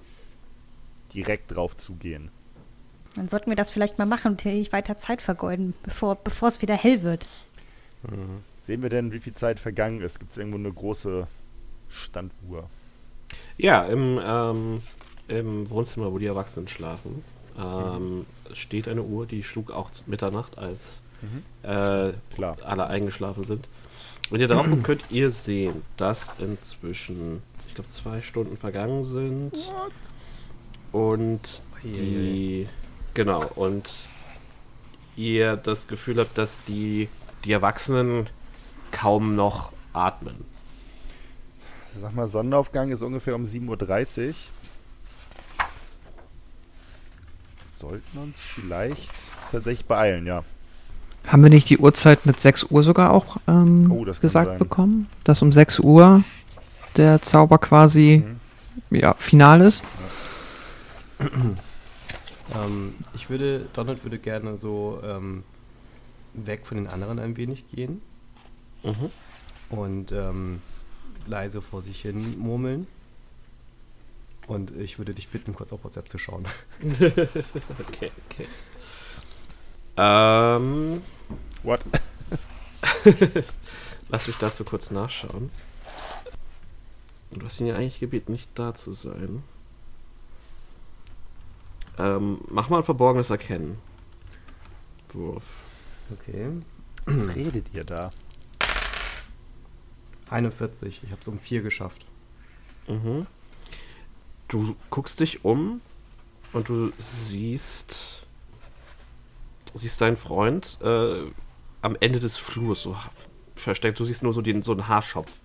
direkt 1.14 1.56
drauf 1.56 1.76
zugehen. 1.78 2.30
Dann 3.16 3.28
sollten 3.28 3.50
wir 3.50 3.56
das 3.56 3.72
vielleicht 3.72 3.98
mal 3.98 4.06
machen 4.06 4.34
und 4.34 4.42
hier 4.42 4.54
nicht 4.54 4.72
weiter 4.72 4.98
Zeit 4.98 5.22
vergeuden, 5.22 5.74
bevor, 5.84 6.16
bevor 6.16 6.50
es 6.50 6.62
wieder 6.62 6.76
hell 6.76 7.02
wird. 7.02 7.26
Sehen 8.62 8.84
wir 8.84 8.90
denn, 8.90 9.12
wie 9.12 9.20
viel 9.20 9.34
Zeit 9.34 9.60
vergangen 9.60 10.02
ist? 10.02 10.20
Gibt 10.20 10.32
es 10.32 10.38
irgendwo 10.38 10.58
eine 10.58 10.72
große 10.72 11.28
Standuhr? 11.90 12.70
Ja, 13.58 13.86
im, 13.86 14.20
ähm, 14.24 14.82
im 15.28 15.70
Wohnzimmer, 15.70 16.12
wo 16.12 16.20
die 16.20 16.28
Erwachsenen 16.28 16.68
schlafen, 16.68 17.24
ähm, 17.58 18.26
steht 18.54 18.88
eine 18.88 19.04
Uhr, 19.04 19.26
die 19.26 19.44
schlug 19.44 19.72
auch 19.72 19.92
Mitternacht, 20.06 20.58
als 20.58 21.02
äh, 21.64 22.14
Klar. 22.36 22.58
alle 22.64 22.88
eingeschlafen 22.88 23.44
sind. 23.44 23.68
Wenn 24.30 24.42
ihr 24.42 24.48
darauf 24.48 24.68
guckt, 24.70 24.84
könnt 24.84 25.04
ihr 25.10 25.32
sehen, 25.32 25.82
dass 25.98 26.34
inzwischen, 26.40 27.42
ich 27.68 27.76
glaube, 27.76 27.90
zwei 27.90 28.22
Stunden 28.22 28.58
vergangen 28.58 29.04
sind. 29.04 29.54
Und 30.92 31.62
die, 31.84 32.68
genau, 33.14 33.46
und 33.56 33.90
ihr 35.16 35.58
das 35.58 35.88
Gefühl 35.88 36.20
habt, 36.20 36.38
dass 36.38 36.64
die, 36.66 37.10
die 37.46 37.52
Erwachsenen 37.52 38.28
kaum 38.92 39.36
noch 39.36 39.72
atmen. 39.94 40.46
Sag 41.94 42.16
mal, 42.16 42.28
Sonnenaufgang 42.28 42.92
ist 42.92 43.02
ungefähr 43.02 43.36
um 43.36 43.46
7.30 43.46 44.28
Uhr. 44.28 44.34
Sollten 47.80 48.18
uns 48.18 48.42
vielleicht 48.42 49.10
tatsächlich 49.54 49.86
beeilen, 49.88 50.26
ja. 50.26 50.44
Haben 51.26 51.44
wir 51.44 51.50
nicht 51.50 51.70
die 51.70 51.78
Uhrzeit 51.78 52.26
mit 52.26 52.38
6 52.38 52.66
Uhr 52.66 52.84
sogar 52.84 53.12
auch 53.14 53.38
ähm, 53.48 53.90
Oh, 53.90 54.04
gesagt 54.04 54.58
bekommen? 54.60 55.08
Dass 55.24 55.42
um 55.42 55.54
6 55.54 55.80
Uhr 55.80 56.22
der 56.98 57.22
Zauber 57.22 57.58
quasi 57.58 58.26
Mhm. 58.90 58.98
ja, 58.98 59.14
final 59.14 59.62
ist? 59.62 59.86
Ähm, 61.20 62.96
ich 63.14 63.30
würde, 63.30 63.66
Donald 63.74 64.04
würde 64.04 64.20
gerne 64.20 64.58
so 64.58 65.00
ähm, 65.04 65.44
weg 66.34 66.66
von 66.66 66.76
den 66.76 66.88
anderen 66.88 67.18
ein 67.20 67.38
wenig 67.38 67.66
gehen 67.70 68.02
Mhm. 68.84 69.10
und 69.70 70.12
ähm, 70.12 70.62
leise 71.28 71.62
vor 71.62 71.82
sich 71.82 72.02
hin 72.02 72.38
murmeln. 72.40 72.88
Und 74.50 74.76
ich 74.76 74.98
würde 74.98 75.14
dich 75.14 75.30
bitten, 75.30 75.54
kurz 75.54 75.72
auf 75.74 75.84
WhatsApp 75.84 76.10
zu 76.10 76.18
schauen. 76.18 76.48
Okay, 76.82 78.12
okay. 78.26 78.48
Ähm, 79.96 81.04
What? 81.62 81.82
lass 84.10 84.28
mich 84.28 84.38
dazu 84.38 84.64
kurz 84.64 84.90
nachschauen. 84.90 85.52
Du 87.30 87.46
hast 87.46 87.60
ihn 87.60 87.68
ja 87.68 87.76
eigentlich 87.76 88.00
gebeten, 88.00 88.32
nicht 88.32 88.50
da 88.56 88.74
zu 88.74 88.94
sein. 88.94 89.44
Ähm, 92.00 92.40
mach 92.50 92.70
mal 92.70 92.78
ein 92.78 92.84
verborgenes 92.84 93.30
Erkennen. 93.30 93.78
Wurf. 95.14 95.58
Okay. 96.12 96.50
Was 97.06 97.36
redet 97.36 97.68
ihr 97.74 97.84
da? 97.84 98.10
41. 100.32 101.04
Ich 101.04 101.12
habe 101.12 101.22
es 101.22 101.28
um 101.28 101.38
4 101.38 101.62
geschafft. 101.62 102.04
Mhm. 102.88 103.28
Du 104.50 104.76
guckst 104.90 105.20
dich 105.20 105.46
um 105.46 105.80
und 106.54 106.70
du 106.70 106.92
siehst, 107.00 108.24
siehst 109.76 110.02
deinen 110.02 110.18
Freund 110.18 110.80
äh, 110.82 111.22
am 111.82 111.96
Ende 112.00 112.20
des 112.20 112.38
Flurs 112.38 112.82
so 112.82 112.98
versteckt. 113.56 114.00
Du 114.00 114.04
siehst 114.04 114.24
nur 114.24 114.34
so, 114.34 114.42
den, 114.42 114.62
so 114.64 114.72
einen 114.72 114.88
Haarschopf. 114.88 115.40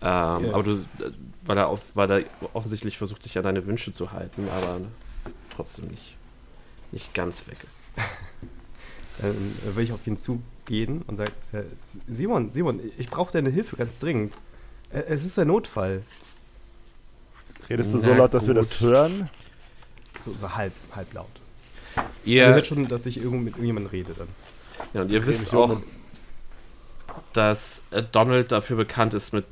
Ähm, 0.00 0.46
Ja. 0.46 0.54
Aber 0.54 0.62
du, 0.62 0.72
äh, 0.72 1.10
weil 1.44 1.58
er, 1.58 1.68
auf, 1.68 1.96
weil 1.96 2.10
er 2.10 2.24
offensichtlich 2.54 2.96
versucht, 2.98 3.24
sich 3.24 3.36
an 3.36 3.44
deine 3.44 3.66
Wünsche 3.66 3.92
zu 3.92 4.12
halten, 4.12 4.48
aber 4.48 4.80
trotzdem 5.54 5.88
nicht, 5.88 6.16
nicht 6.92 7.12
ganz 7.14 7.46
weg 7.48 7.58
ist. 7.66 7.84
Dann 9.18 9.56
äh, 9.66 9.74
will 9.74 9.82
ich 9.82 9.92
auf 9.92 10.06
ihn 10.06 10.16
zugehen 10.16 11.02
und 11.02 11.16
sage, 11.16 11.32
äh, 11.52 11.64
Simon, 12.06 12.52
Simon, 12.52 12.80
ich 12.96 13.10
brauche 13.10 13.32
deine 13.32 13.50
Hilfe 13.50 13.74
ganz 13.76 13.98
dringend. 13.98 14.34
Äh, 14.90 15.02
es 15.08 15.24
ist 15.24 15.36
ein 15.38 15.48
Notfall. 15.48 16.04
Redest 17.70 17.94
du 17.94 17.98
Na 17.98 18.04
so 18.04 18.14
laut, 18.14 18.34
dass 18.34 18.46
wir 18.46 18.54
gut. 18.54 18.62
das 18.64 18.80
hören? 18.80 19.30
So, 20.18 20.34
so 20.34 20.54
halb, 20.54 20.72
halb 20.94 21.12
laut. 21.14 21.30
Ihr, 22.24 22.48
hört 22.48 22.66
schon, 22.66 22.88
dass 22.88 23.06
ich 23.06 23.16
irgendwo 23.16 23.38
mit 23.38 23.54
irgendjemandem 23.54 23.90
rede 23.90 24.12
dann. 24.14 24.28
ja, 24.92 25.02
und 25.02 25.12
ihr 25.12 25.24
wisst 25.24 25.52
um 25.52 25.58
auch, 25.58 25.76
dass 27.32 27.82
äh, 27.90 28.02
Donald 28.02 28.52
dafür 28.52 28.76
bekannt 28.76 29.14
ist, 29.14 29.32
mit 29.32 29.46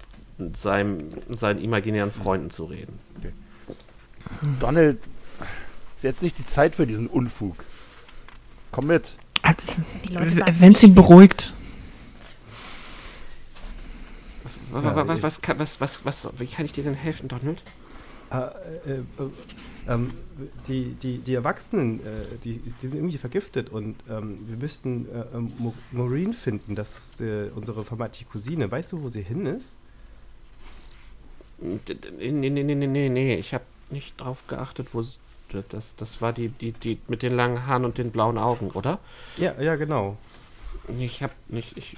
seinem, 0.53 1.09
seinen 1.31 1.61
imaginären 1.61 2.13
Freunden 2.13 2.51
zu 2.51 2.67
reden. 2.67 2.99
Donald, 4.61 4.99
ist 5.97 6.05
jetzt 6.05 6.23
nicht 6.23 6.39
die 6.39 6.47
Zeit 6.47 6.75
für 6.77 6.87
diesen 6.87 7.07
Unfug. 7.09 7.57
Komm 8.71 8.89
mit. 8.89 9.17
Also, 9.43 9.83
Wenn 10.11 10.73
es 10.73 10.83
ihn 10.83 10.91
nicht, 10.91 10.95
beruhigt. 10.95 11.53
Was, 14.71 15.23
was, 15.23 15.41
was, 15.59 15.81
was, 15.81 16.05
was, 16.05 16.29
wie 16.39 16.47
kann 16.47 16.67
ich 16.67 16.73
dir 16.73 16.85
denn 16.85 16.95
helfen, 16.95 17.29
Donald? 17.29 17.63
Äh, 18.31 18.37
äh, 18.37 18.99
äh, 18.99 19.05
ähm, 19.89 20.11
die, 20.67 20.95
die, 21.03 21.19
die 21.19 21.35
Erwachsenen, 21.35 22.01
äh, 22.01 22.37
die, 22.45 22.59
die 22.59 22.87
sind 22.87 22.95
irgendwie 22.97 23.17
vergiftet 23.19 23.71
und 23.71 23.97
ähm, 24.11 24.39
wir 24.47 24.57
müssten 24.59 25.07
äh, 25.09 25.25
ähm, 25.35 25.53
Maureen 25.93 26.35
finden, 26.35 26.75
das 26.75 26.97
ist 26.99 27.21
äh, 27.23 27.49
unsere 27.55 27.85
vermeintliche 27.85 28.27
Cousine. 28.31 28.71
Weißt 28.71 28.93
du, 28.93 29.03
wo 29.03 29.09
sie 29.09 29.23
hin 29.23 29.47
ist? 29.47 29.77
Nee, 31.61 32.31
nee, 32.31 32.51
nee, 32.51 32.63
nee, 32.63 32.75
nee, 32.75 33.09
nee. 33.09 33.35
Ich 33.37 33.55
habe 33.55 33.65
nicht 33.91 34.21
drauf 34.21 34.47
geachtet, 34.47 34.89
wo. 34.95 35.01
s- 35.01 35.19
Das, 35.71 35.97
das 35.97 36.21
war 36.21 36.33
die, 36.35 36.49
die, 36.51 36.73
die 36.73 36.99
mit 37.09 37.23
den 37.23 37.33
langen 37.35 37.67
Haaren 37.67 37.85
und 37.87 37.97
den 37.97 38.11
blauen 38.11 38.37
Augen, 38.39 38.71
oder? 38.73 38.99
Ja, 39.39 39.59
ja, 39.61 39.77
genau. 39.77 40.19
Ich 40.99 41.23
hab 41.23 41.33
nicht. 41.49 41.77
Ich, 41.79 41.97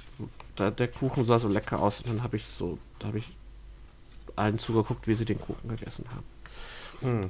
da, 0.55 0.71
der 0.71 0.87
Kuchen 0.87 1.23
sah 1.25 1.37
so 1.39 1.49
lecker 1.49 1.79
aus 1.81 1.99
und 1.99 2.07
dann 2.07 2.23
habe 2.23 2.37
ich 2.37 2.47
so. 2.47 2.77
Da 2.99 3.07
habe 3.07 3.17
ich 3.19 3.27
allen 4.35 4.59
zugeguckt, 4.59 5.07
wie 5.07 5.15
sie 5.15 5.25
den 5.25 5.39
Kuchen 5.39 5.69
gegessen 5.69 6.05
haben. 6.09 6.23
Hm. 7.01 7.29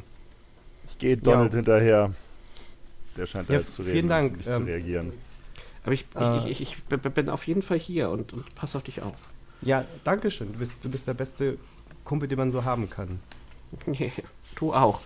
Ich 0.89 0.97
gehe 0.97 1.17
Donald 1.17 1.51
Ja. 1.51 1.57
hinterher. 1.57 2.13
Der 3.17 3.25
scheint 3.27 3.49
da 3.49 3.53
Ja, 3.53 3.59
jetzt 3.59 3.73
zu 3.73 3.83
vielen 3.83 3.95
reden 3.95 4.07
Dank, 4.09 4.31
und 4.31 4.37
nicht 4.37 4.47
ähm, 4.47 4.53
zu 4.61 4.63
reagieren. 4.67 5.13
Aber 5.83 5.93
ich, 5.93 6.05
Äh. 6.15 6.37
ich, 6.37 6.45
ich, 6.45 6.61
ich, 6.61 6.83
b- 6.83 6.97
bin 7.09 7.29
auf 7.29 7.45
jeden 7.47 7.61
Fall 7.61 7.79
hier 7.79 8.09
und, 8.09 8.33
und 8.33 8.53
pass 8.55 8.75
auf 8.75 8.83
dich 8.83 9.01
auf. 9.01 9.15
Ja, 9.61 9.85
danke 10.03 10.31
schön. 10.31 10.51
Du 10.53 10.59
bist, 10.59 10.75
du 10.81 10.89
bist 10.89 11.07
der 11.07 11.13
beste 11.13 11.57
Kumpel, 12.05 12.27
den 12.29 12.37
man 12.37 12.51
so 12.51 12.63
haben 12.65 12.89
kann. 12.89 13.19
du 14.55 14.73
auch. 14.73 15.01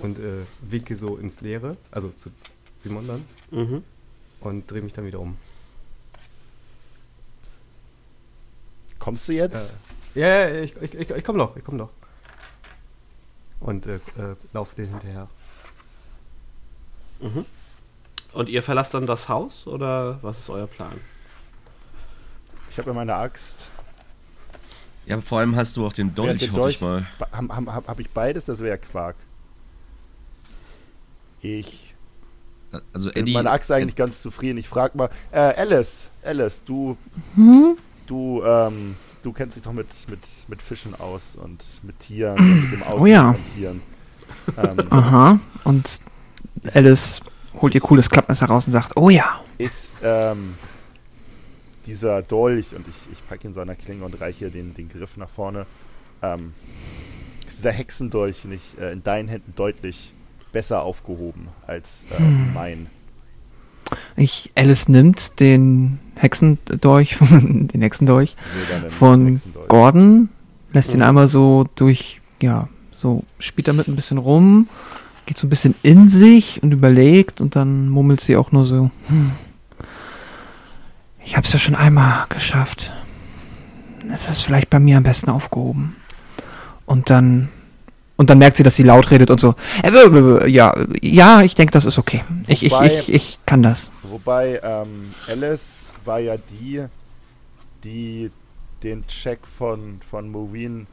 Und 0.00 0.18
äh, 0.18 0.42
winke 0.60 0.96
so 0.96 1.16
ins 1.16 1.40
Leere, 1.40 1.76
also 1.90 2.10
zu 2.10 2.30
Simon 2.76 3.06
dann, 3.06 3.24
Mhm. 3.50 3.84
und 4.40 4.70
drehe 4.70 4.82
mich 4.82 4.92
dann 4.92 5.06
wieder 5.06 5.20
um. 5.20 5.36
Kommst 8.98 9.28
du 9.28 9.32
jetzt? 9.32 9.76
Ja, 10.14 10.28
ja, 10.48 10.62
ich, 10.62 10.76
ich, 10.80 10.94
ich, 10.94 11.10
ich 11.10 11.24
komm 11.24 11.38
doch, 11.38 11.56
ich 11.56 11.64
komm 11.64 11.78
doch. 11.78 11.90
Und 13.60 13.86
äh, 13.86 13.96
äh, 13.96 14.36
laufe 14.52 14.76
den 14.76 14.88
hinterher. 14.88 15.28
Mhm. 17.20 17.44
Und 18.32 18.48
ihr 18.48 18.62
verlasst 18.62 18.94
dann 18.94 19.06
das 19.06 19.28
Haus 19.28 19.66
oder 19.66 20.18
was 20.22 20.38
ist 20.38 20.50
euer 20.50 20.66
Plan? 20.66 21.00
Ich 22.70 22.78
habe 22.78 22.90
ja 22.90 22.94
meine 22.94 23.14
Axt. 23.14 23.70
Ja, 25.06 25.20
vor 25.20 25.38
allem 25.38 25.54
hast 25.54 25.76
du 25.76 25.86
auch 25.86 25.92
den 25.92 26.14
Dolch, 26.14 26.40
den 26.40 26.52
hoffe 26.52 26.70
ich 26.70 26.78
Dolch. 26.78 26.80
mal. 26.80 27.06
Habe 27.32 27.54
hab, 27.54 27.66
hab, 27.74 27.88
hab 27.88 28.00
ich 28.00 28.10
beides? 28.10 28.46
Das 28.46 28.58
wäre 28.60 28.78
Quark. 28.78 29.16
Ich 31.40 31.94
Also 32.92 33.10
bin 33.10 33.14
mit 33.14 33.16
Eddie. 33.16 33.32
meiner 33.34 33.52
Axt 33.52 33.70
eigentlich 33.70 33.96
ganz 33.96 34.20
zufrieden. 34.22 34.58
Ich 34.58 34.68
frage 34.68 34.96
mal, 34.96 35.10
äh, 35.30 35.38
Alice, 35.38 36.10
Alice, 36.22 36.62
du, 36.64 36.96
Hm? 37.34 37.76
du, 38.06 38.42
ähm, 38.44 38.96
du 39.24 39.32
kennst 39.32 39.56
dich 39.56 39.64
doch 39.64 39.72
mit, 39.72 39.88
mit, 40.08 40.20
mit 40.48 40.62
Fischen 40.62 40.94
aus 40.94 41.34
und 41.34 41.64
mit 41.82 41.98
Tieren 41.98 42.38
und 42.38 42.62
mit 42.62 42.72
dem 42.72 42.82
Aussehen 42.84 43.00
Oh 43.02 43.06
ja. 43.06 43.32
von 43.32 43.42
Tieren. 43.56 43.82
Ähm, 44.56 44.86
Aha. 44.92 45.40
Und 45.64 46.00
Alice 46.74 47.20
holt 47.60 47.74
ihr 47.74 47.80
cooles 47.80 48.08
Klappmesser 48.08 48.46
raus 48.46 48.66
und 48.66 48.72
sagt, 48.72 48.92
oh 48.96 49.10
ja. 49.10 49.40
ist 49.58 49.96
ähm, 50.02 50.54
dieser 51.86 52.22
Dolch, 52.22 52.74
und 52.74 52.86
ich, 52.88 52.94
ich 53.12 53.26
packe 53.28 53.46
ihn 53.48 53.52
so 53.54 53.60
an 53.60 53.66
der 53.66 53.76
Klinge 53.76 54.04
und 54.04 54.20
reiche 54.20 54.50
den, 54.50 54.74
den 54.74 54.88
Griff 54.88 55.16
nach 55.16 55.28
vorne, 55.28 55.66
ähm, 56.22 56.54
ist 57.46 57.58
dieser 57.58 57.72
Hexendolch 57.72 58.44
nicht 58.44 58.78
äh, 58.78 58.92
in 58.92 59.02
deinen 59.02 59.28
Händen 59.28 59.54
deutlich 59.56 60.12
besser 60.52 60.82
aufgehoben 60.82 61.48
als 61.66 62.04
äh, 62.10 62.18
Hm. 62.18 62.54
mein. 62.54 62.86
Ich, 64.16 64.50
Alice 64.54 64.88
nimmt 64.88 65.38
den 65.40 65.98
Hexendolch, 66.16 67.16
den 67.30 67.82
Hexendolch 67.82 68.36
von 68.88 69.26
Hexendolch. 69.32 69.68
Gordon, 69.68 70.28
lässt 70.72 70.94
ihn 70.94 71.00
Mhm. 71.00 71.06
einmal 71.06 71.28
so 71.28 71.66
durch, 71.74 72.20
ja, 72.42 72.68
so 72.92 73.24
spielt 73.38 73.68
damit 73.68 73.88
ein 73.88 73.96
bisschen 73.96 74.18
rum, 74.18 74.68
geht 75.26 75.38
so 75.38 75.46
ein 75.46 75.50
bisschen 75.50 75.74
in 75.82 76.08
sich 76.08 76.62
und 76.62 76.72
überlegt 76.72 77.40
und 77.40 77.56
dann 77.56 77.88
murmelt 77.88 78.20
sie 78.20 78.36
auch 78.36 78.52
nur 78.52 78.64
so, 78.64 78.90
hm, 79.08 79.32
ich 81.24 81.36
hab's 81.36 81.52
ja 81.52 81.58
schon 81.58 81.74
einmal 81.74 82.26
geschafft. 82.28 82.92
Es 84.12 84.28
ist 84.28 84.42
vielleicht 84.42 84.68
bei 84.70 84.78
mir 84.78 84.98
am 84.98 85.02
besten 85.02 85.30
aufgehoben. 85.30 85.96
Und 86.84 87.08
dann, 87.08 87.48
und 88.16 88.30
dann 88.30 88.38
merkt 88.38 88.56
sie, 88.56 88.62
dass 88.62 88.76
sie 88.76 88.82
laut 88.84 89.10
redet 89.10 89.30
und 89.30 89.40
so, 89.40 89.54
äh, 89.82 90.48
ja, 90.50 90.74
ja, 91.02 91.42
ich 91.42 91.54
denke, 91.54 91.72
das 91.72 91.84
ist 91.84 91.98
okay. 91.98 92.22
Ich, 92.46 92.62
ich, 92.64 92.72
Wobei- 92.72 92.86
ich, 92.86 93.12
ich 93.12 93.38
kann 93.46 93.62
das. 93.62 93.90
Wobei 94.02 94.60
ähm, 94.62 95.14
Alice 95.26 95.84
war 96.04 96.20
ja 96.20 96.36
die, 96.36 96.84
die 97.82 98.30
den 98.82 99.06
Check 99.06 99.38
von, 99.58 100.00
von 100.10 100.30
Maureen 100.30 100.86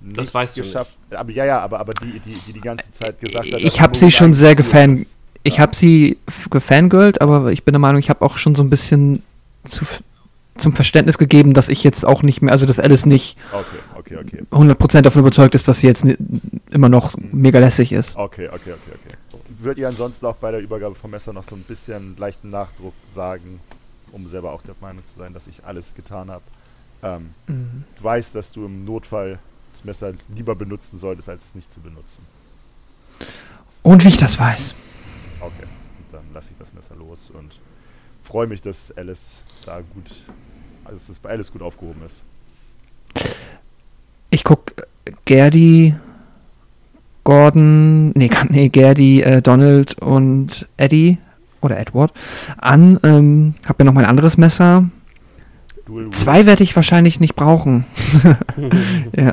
nicht 0.00 0.18
Das 0.18 0.32
weißt 0.32 0.56
du 0.56 0.62
geschafft 0.62 0.92
Aber 1.10 1.30
ja, 1.32 1.44
ja, 1.44 1.58
aber, 1.60 1.80
aber 1.80 1.92
die, 1.94 2.20
die, 2.20 2.36
die 2.46 2.52
die 2.52 2.60
ganze 2.60 2.92
Zeit 2.92 3.18
gesagt 3.20 3.46
hat, 3.52 3.60
Ich 3.60 3.72
dass 3.74 3.80
hab 3.80 3.96
sie 3.96 4.10
schon 4.10 4.32
sehr 4.34 4.54
gefan- 4.54 4.94
ist. 5.00 5.14
Ich 5.42 5.54
Ja. 5.54 5.60
habe 5.62 5.74
sie 5.76 6.18
gefangirlt, 6.50 7.20
aber 7.20 7.50
ich 7.52 7.62
bin 7.64 7.72
der 7.72 7.78
Meinung, 7.80 7.98
ich 7.98 8.10
habe 8.10 8.24
auch 8.24 8.36
schon 8.36 8.54
so 8.54 8.62
ein 8.62 8.70
bisschen 8.70 9.22
zu, 9.64 9.84
zum 10.56 10.72
Verständnis 10.74 11.18
gegeben, 11.18 11.54
dass 11.54 11.68
ich 11.68 11.82
jetzt 11.84 12.04
auch 12.04 12.22
nicht 12.22 12.42
mehr, 12.42 12.52
also 12.52 12.66
dass 12.66 12.78
Alice 12.78 13.06
nicht 13.06 13.36
Okay, 13.52 13.64
okay, 14.06 14.18
okay. 14.18 14.42
100% 14.50 15.02
davon 15.02 15.20
überzeugt 15.20 15.54
ist, 15.54 15.66
dass 15.68 15.80
sie 15.80 15.86
jetzt 15.86 16.04
immer 16.70 16.88
noch 16.88 17.16
mega 17.16 17.58
lässig 17.58 17.92
ist. 17.92 18.16
Okay, 18.16 18.48
okay, 18.48 18.72
okay, 18.72 18.92
okay. 18.92 19.16
Würdet 19.58 19.78
ihr 19.78 19.88
ansonsten 19.88 20.26
auch 20.26 20.36
bei 20.36 20.50
der 20.50 20.60
Übergabe 20.60 20.94
vom 20.94 21.10
Messer 21.10 21.32
noch 21.32 21.44
so 21.44 21.56
ein 21.56 21.62
bisschen 21.62 22.16
leichten 22.16 22.50
Nachdruck 22.50 22.94
sagen, 23.14 23.60
um 24.12 24.28
selber 24.28 24.52
auch 24.52 24.62
der 24.62 24.74
Meinung 24.80 25.02
zu 25.06 25.18
sein, 25.18 25.32
dass 25.32 25.46
ich 25.46 25.64
alles 25.64 25.94
getan 25.94 26.30
habe? 26.30 26.42
Ähm, 27.02 27.34
du 27.46 28.04
weißt, 28.04 28.34
dass 28.34 28.52
du 28.52 28.66
im 28.66 28.84
Notfall 28.84 29.38
das 29.72 29.84
Messer 29.84 30.12
lieber 30.34 30.54
benutzen 30.54 30.98
solltest, 30.98 31.28
als 31.28 31.44
es 31.44 31.54
nicht 31.54 31.70
zu 31.70 31.80
benutzen. 31.80 32.24
Und 33.82 34.04
wie 34.04 34.08
ich 34.08 34.16
das 34.16 34.38
weiß. 34.38 34.74
Okay, 35.40 35.66
dann 36.12 36.24
lasse 36.32 36.50
ich 36.50 36.58
das 36.58 36.72
Messer 36.72 36.96
los 36.96 37.30
und 37.30 37.58
freue 38.24 38.46
mich, 38.46 38.60
dass 38.62 38.90
Alice 38.96 39.42
da 39.64 39.80
gut, 39.80 40.10
also 40.84 40.96
dass 40.96 41.08
es 41.08 41.18
bei 41.18 41.30
Alice 41.30 41.52
gut 41.52 41.62
aufgehoben 41.62 42.02
ist. 42.04 42.22
Ich 44.36 44.44
guck 44.44 44.72
äh, 44.76 45.12
Gerdi, 45.24 45.94
Gordon, 47.24 48.10
nee, 48.10 48.28
nee 48.50 48.68
Gerdi, 48.68 49.22
äh, 49.22 49.40
Donald 49.40 49.98
und 50.02 50.68
Eddie 50.76 51.16
oder 51.62 51.78
Edward 51.78 52.12
an. 52.58 52.98
Ähm, 53.02 53.54
hab 53.66 53.78
ja 53.78 53.86
noch 53.86 53.94
mein 53.94 54.04
anderes 54.04 54.36
Messer. 54.36 54.84
Zwei 56.10 56.44
werde 56.44 56.64
ich 56.64 56.76
wahrscheinlich 56.76 57.18
nicht 57.18 57.34
brauchen. 57.34 57.86
ja. 59.16 59.32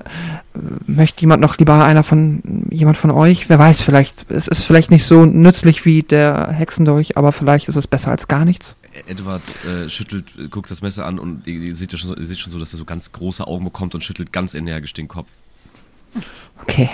Möchte 0.88 1.20
jemand 1.20 1.42
noch 1.42 1.58
lieber 1.58 1.84
einer 1.84 2.04
von 2.04 2.64
jemand 2.70 2.96
von 2.96 3.12
euch? 3.12 3.50
Wer 3.50 3.60
weiß, 3.60 3.82
vielleicht 3.82 4.32
es 4.32 4.48
ist 4.48 4.64
vielleicht 4.64 4.90
nicht 4.90 5.04
so 5.04 5.26
nützlich 5.26 5.84
wie 5.84 6.04
der 6.04 6.48
Hexendolch, 6.50 7.18
aber 7.18 7.34
vielleicht 7.34 7.68
ist 7.68 7.76
es 7.76 7.88
besser 7.88 8.12
als 8.12 8.30
gar 8.30 8.46
nichts. 8.46 8.78
Edward 9.08 9.42
äh, 9.66 9.90
schüttelt, 9.90 10.34
äh, 10.38 10.48
guckt 10.48 10.70
das 10.72 10.82
Messer 10.82 11.06
an 11.06 11.20
und 11.20 11.48
ihr, 11.48 11.60
ihr 11.60 11.76
seht 11.76 11.92
ja 11.92 11.98
schon, 11.98 12.10
so- 12.10 12.16
ihr 12.18 12.26
seht 12.26 12.40
schon 12.40 12.52
so, 12.52 12.60
dass 12.60 12.74
er 12.74 12.78
so 12.78 12.86
ganz 12.86 13.12
große 13.12 13.46
Augen 13.48 13.64
bekommt 13.66 13.96
und 13.96 14.04
schüttelt 14.04 14.32
ganz 14.34 14.54
energisch 14.54 14.94
den 14.94 15.08
Kopf. 15.08 15.30
Okay. 16.62 16.90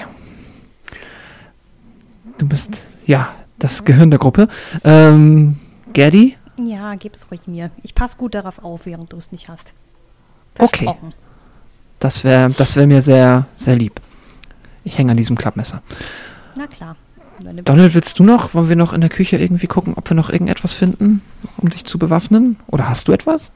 Du 2.38 2.48
bist, 2.48 2.84
ja, 3.06 3.34
das 3.58 3.84
Gehirn 3.84 4.10
der 4.12 4.20
Gruppe. 4.20 4.48
Ähm, 4.84 5.60
Gerdi? 5.94 6.38
Ja, 6.58 6.96
gib's 6.96 7.28
ruhig 7.32 7.48
mir. 7.48 7.72
Ich 7.84 7.96
passe 7.96 8.18
gut 8.18 8.34
darauf 8.36 8.64
auf, 8.64 8.86
während 8.86 9.12
du 9.14 9.18
es 9.18 9.32
nicht 9.32 9.50
hast. 9.50 9.74
Okay. 10.58 10.90
Das 12.00 12.24
wäre 12.24 12.50
das 12.52 12.76
wär 12.76 12.88
mir 12.88 13.02
sehr, 13.02 13.48
sehr 13.58 13.76
lieb. 13.76 14.00
Ich 14.86 14.98
hänge 14.98 15.12
an 15.12 15.18
diesem 15.18 15.38
Klappmesser. 15.38 15.82
Na 16.56 16.68
klar. 16.68 16.96
Donald, 17.40 17.94
willst 17.94 18.20
du 18.20 18.24
noch? 18.24 18.54
Wollen 18.54 18.70
wir 18.70 18.76
noch 18.76 18.94
in 18.94 19.02
der 19.02 19.10
Küche 19.10 19.38
irgendwie 19.38 19.68
gucken, 19.68 19.94
ob 19.96 20.10
wir 20.10 20.16
noch 20.16 20.30
irgendetwas 20.30 20.74
finden, 20.74 21.22
um 21.58 21.70
dich 21.70 21.86
zu 21.86 21.98
bewaffnen? 21.98 22.58
Oder 22.68 22.90
hast 22.90 23.08
du 23.08 23.12
etwas? 23.12 23.52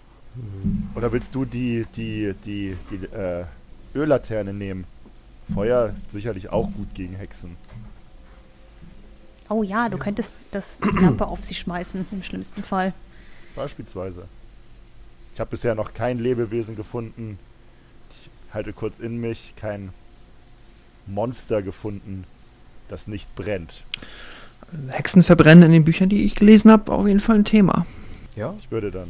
Oder 0.95 1.11
willst 1.11 1.35
du 1.35 1.45
die, 1.45 1.85
die, 1.95 2.33
die, 2.45 2.77
die 2.89 3.05
äh, 3.15 3.45
Öllaterne 3.93 4.53
nehmen? 4.53 4.85
Feuer 5.53 5.93
sicherlich 6.09 6.49
auch 6.49 6.71
gut 6.71 6.93
gegen 6.93 7.15
Hexen. 7.15 7.57
Oh 9.49 9.61
ja, 9.61 9.89
du 9.89 9.97
könntest 9.97 10.33
das 10.51 10.79
die 10.79 11.03
Lampe 11.03 11.27
auf 11.27 11.43
sie 11.43 11.55
schmeißen, 11.55 12.07
im 12.11 12.23
schlimmsten 12.23 12.63
Fall. 12.63 12.93
Beispielsweise. 13.55 14.25
Ich 15.33 15.39
habe 15.39 15.49
bisher 15.49 15.75
noch 15.75 15.93
kein 15.93 16.17
Lebewesen 16.17 16.75
gefunden. 16.75 17.37
Ich 18.11 18.29
halte 18.53 18.71
kurz 18.71 18.99
in 18.99 19.19
mich, 19.19 19.53
kein 19.55 19.89
Monster 21.05 21.61
gefunden, 21.61 22.23
das 22.93 23.07
nicht 23.07 23.33
brennt. 23.35 23.83
Hexen 24.89 25.23
verbrennen 25.23 25.63
in 25.65 25.71
den 25.71 25.83
Büchern, 25.83 26.09
die 26.09 26.23
ich 26.23 26.35
gelesen 26.35 26.71
habe, 26.71 26.91
auf 26.91 27.07
jeden 27.07 27.19
Fall 27.19 27.35
ein 27.37 27.45
Thema. 27.45 27.85
Ja? 28.35 28.53
Ich 28.59 28.71
würde 28.71 28.91
dann. 28.91 29.09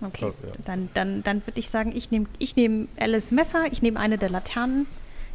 Okay, 0.00 0.26
Oh, 0.26 0.32
ja. 0.46 0.52
dann, 0.64 0.88
dann, 0.94 1.24
dann 1.24 1.44
würde 1.46 1.58
ich 1.58 1.70
sagen, 1.70 1.92
ich 1.94 2.10
nehme 2.12 2.26
ich 2.38 2.54
nehm 2.54 2.86
Alice 3.00 3.32
Messer, 3.32 3.64
ich 3.72 3.82
nehme 3.82 3.98
eine 3.98 4.16
der 4.16 4.30
Laternen. 4.30 4.86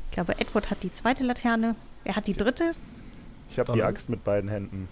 Ich 0.10 0.14
glaube, 0.16 0.40
Edward 0.40 0.70
hat 0.72 0.84
die 0.84 0.92
zweite 0.92 1.24
Laterne. 1.26 1.76
Er 2.06 2.16
hat 2.16 2.28
die 2.28 2.34
dritte. 2.34 2.72
Ich 3.52 3.60
habe 3.60 3.74
die? 3.74 3.84
Axt 3.84 4.10
mit 4.10 4.24
beiden 4.24 4.50
Händen. 4.50 4.88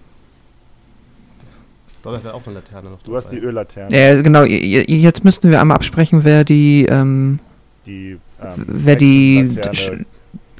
Donald 2.03 2.25
hat 2.25 2.33
auch 2.33 2.45
eine 2.45 2.55
Laterne 2.55 2.89
noch. 2.89 3.01
Du 3.03 3.15
hast 3.15 3.29
die 3.29 3.35
dabei. 3.37 3.47
Öllaterne. 3.47 3.95
Äh, 3.95 4.21
genau, 4.23 4.43
jetzt 4.43 5.23
müssten 5.23 5.51
wir 5.51 5.61
einmal 5.61 5.75
absprechen, 5.75 6.23
wer 6.25 6.43
die, 6.43 6.85
ähm, 6.89 7.39
Die, 7.85 8.17
ähm, 8.41 8.65
wer 8.67 8.95
die, 8.97 9.57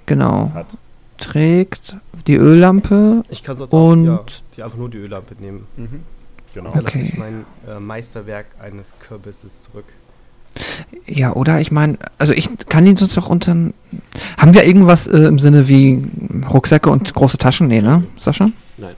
genau, 0.05 0.51
hat. 0.53 0.67
Trägt. 1.21 1.95
Die 2.27 2.35
Öllampe. 2.35 3.23
Ich 3.29 3.41
kann 3.43 3.57
sonst 3.57 3.73
auch 3.73 3.91
Und- 3.91 4.05
ja, 4.05 4.19
die 4.57 4.63
einfach 4.63 4.77
nur 4.77 4.89
die 4.89 4.97
Öllampe 4.99 5.35
nehmen. 5.39 5.65
Mhm. 5.77 6.01
Genau. 6.53 6.71
Dann 6.71 6.83
lasse 6.83 6.97
Okay. 6.97 7.09
ich 7.13 7.17
mein 7.17 7.45
äh, 7.67 7.79
Meisterwerk 7.79 8.47
eines 8.61 8.91
Kürbisses 8.99 9.61
zurück. 9.61 9.85
Ja, 11.07 11.33
oder? 11.33 11.61
Ich 11.61 11.71
meine, 11.71 11.97
also 12.17 12.33
ich 12.33 12.49
kann 12.67 12.85
ihn 12.85 12.97
sonst 12.97 13.17
auch 13.17 13.29
unter. 13.29 13.51
Haben 14.37 14.53
wir 14.53 14.65
irgendwas 14.65 15.07
äh, 15.07 15.17
im 15.23 15.39
Sinne 15.39 15.67
wie 15.69 16.03
Rucksäcke 16.51 16.89
und 16.89 17.13
große 17.13 17.37
Taschen? 17.37 17.67
Nee, 17.67 17.81
ne, 17.81 18.03
Sascha? 18.17 18.49
Nein. 18.77 18.95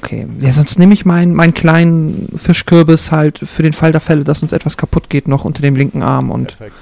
Okay. 0.00 0.26
Ja, 0.40 0.50
sonst 0.52 0.78
nehme 0.78 0.94
ich 0.94 1.04
meinen 1.04 1.34
meinen 1.34 1.52
kleinen 1.52 2.28
Fischkürbis 2.34 3.12
halt 3.12 3.38
für 3.40 3.62
den 3.62 3.74
Fall 3.74 3.92
der 3.92 4.00
Fälle, 4.00 4.24
dass 4.24 4.42
uns 4.42 4.52
etwas 4.52 4.76
kaputt 4.78 5.10
geht, 5.10 5.28
noch 5.28 5.44
unter 5.44 5.60
dem 5.60 5.76
linken 5.76 6.02
Arm 6.02 6.30
und 6.30 6.56
Perfekt. 6.56 6.76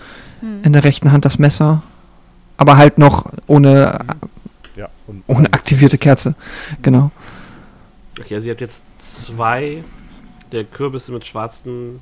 In 0.62 0.72
der 0.72 0.84
rechten 0.84 1.10
Hand 1.12 1.24
das 1.24 1.38
Messer. 1.40 1.82
Aber 2.56 2.76
halt 2.76 2.98
noch 2.98 3.26
ohne, 3.46 3.98
Ja. 4.76 4.88
Und 5.06 5.22
ohne 5.26 5.52
aktivierte 5.52 5.98
Kerze. 5.98 6.34
Genau. 6.82 7.10
Okay, 8.18 8.34
also 8.36 8.46
ihr 8.46 8.52
habt 8.52 8.60
jetzt 8.60 8.82
zwei 8.98 9.84
der 10.52 10.64
Kürbisse 10.64 11.12
mit 11.12 11.24
schwarzen 11.26 12.00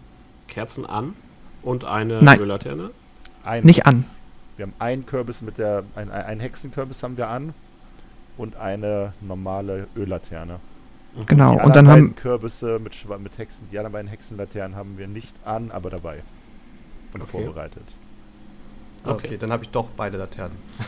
Kerzen 0.48 0.86
an 0.86 1.14
und 1.62 1.84
eine 1.84 2.22
Nein. 2.22 2.38
Öllaterne. 2.40 2.90
ein, 3.44 3.64
Nicht 3.64 3.86
an. 3.86 4.04
Wir 4.56 4.66
haben 4.66 4.74
einen 4.78 5.06
Kürbis 5.06 5.42
mit 5.42 5.58
der. 5.58 5.82
Ein, 5.96 6.10
ein 6.12 6.38
Hexenkürbis 6.40 7.02
haben 7.02 7.16
wir 7.16 7.28
an. 7.28 7.54
Und 8.36 8.56
eine 8.56 9.12
normale 9.20 9.86
Öllaterne. 9.96 10.58
Genau. 11.26 11.56
Die 11.58 11.64
Und 11.64 11.76
dann 11.76 11.88
haben. 11.88 12.00
beiden 12.02 12.16
Kürbisse 12.16 12.78
mit, 12.80 12.96
mit 13.20 13.38
Hexen, 13.38 13.68
die 13.70 13.78
anderen 13.78 13.92
beiden 13.92 14.08
Hexenlaternen 14.08 14.76
haben 14.76 14.98
wir 14.98 15.06
nicht 15.06 15.34
an, 15.44 15.70
aber 15.70 15.90
dabei. 15.90 16.22
Und 17.12 17.22
Okay. 17.22 17.30
vorbereitet. 17.44 17.84
Okay, 19.04 19.26
Okay. 19.26 19.36
dann 19.38 19.50
habe 19.52 19.64
ich 19.64 19.70
doch 19.70 19.88
beide 19.96 20.16
Laternen. 20.18 20.56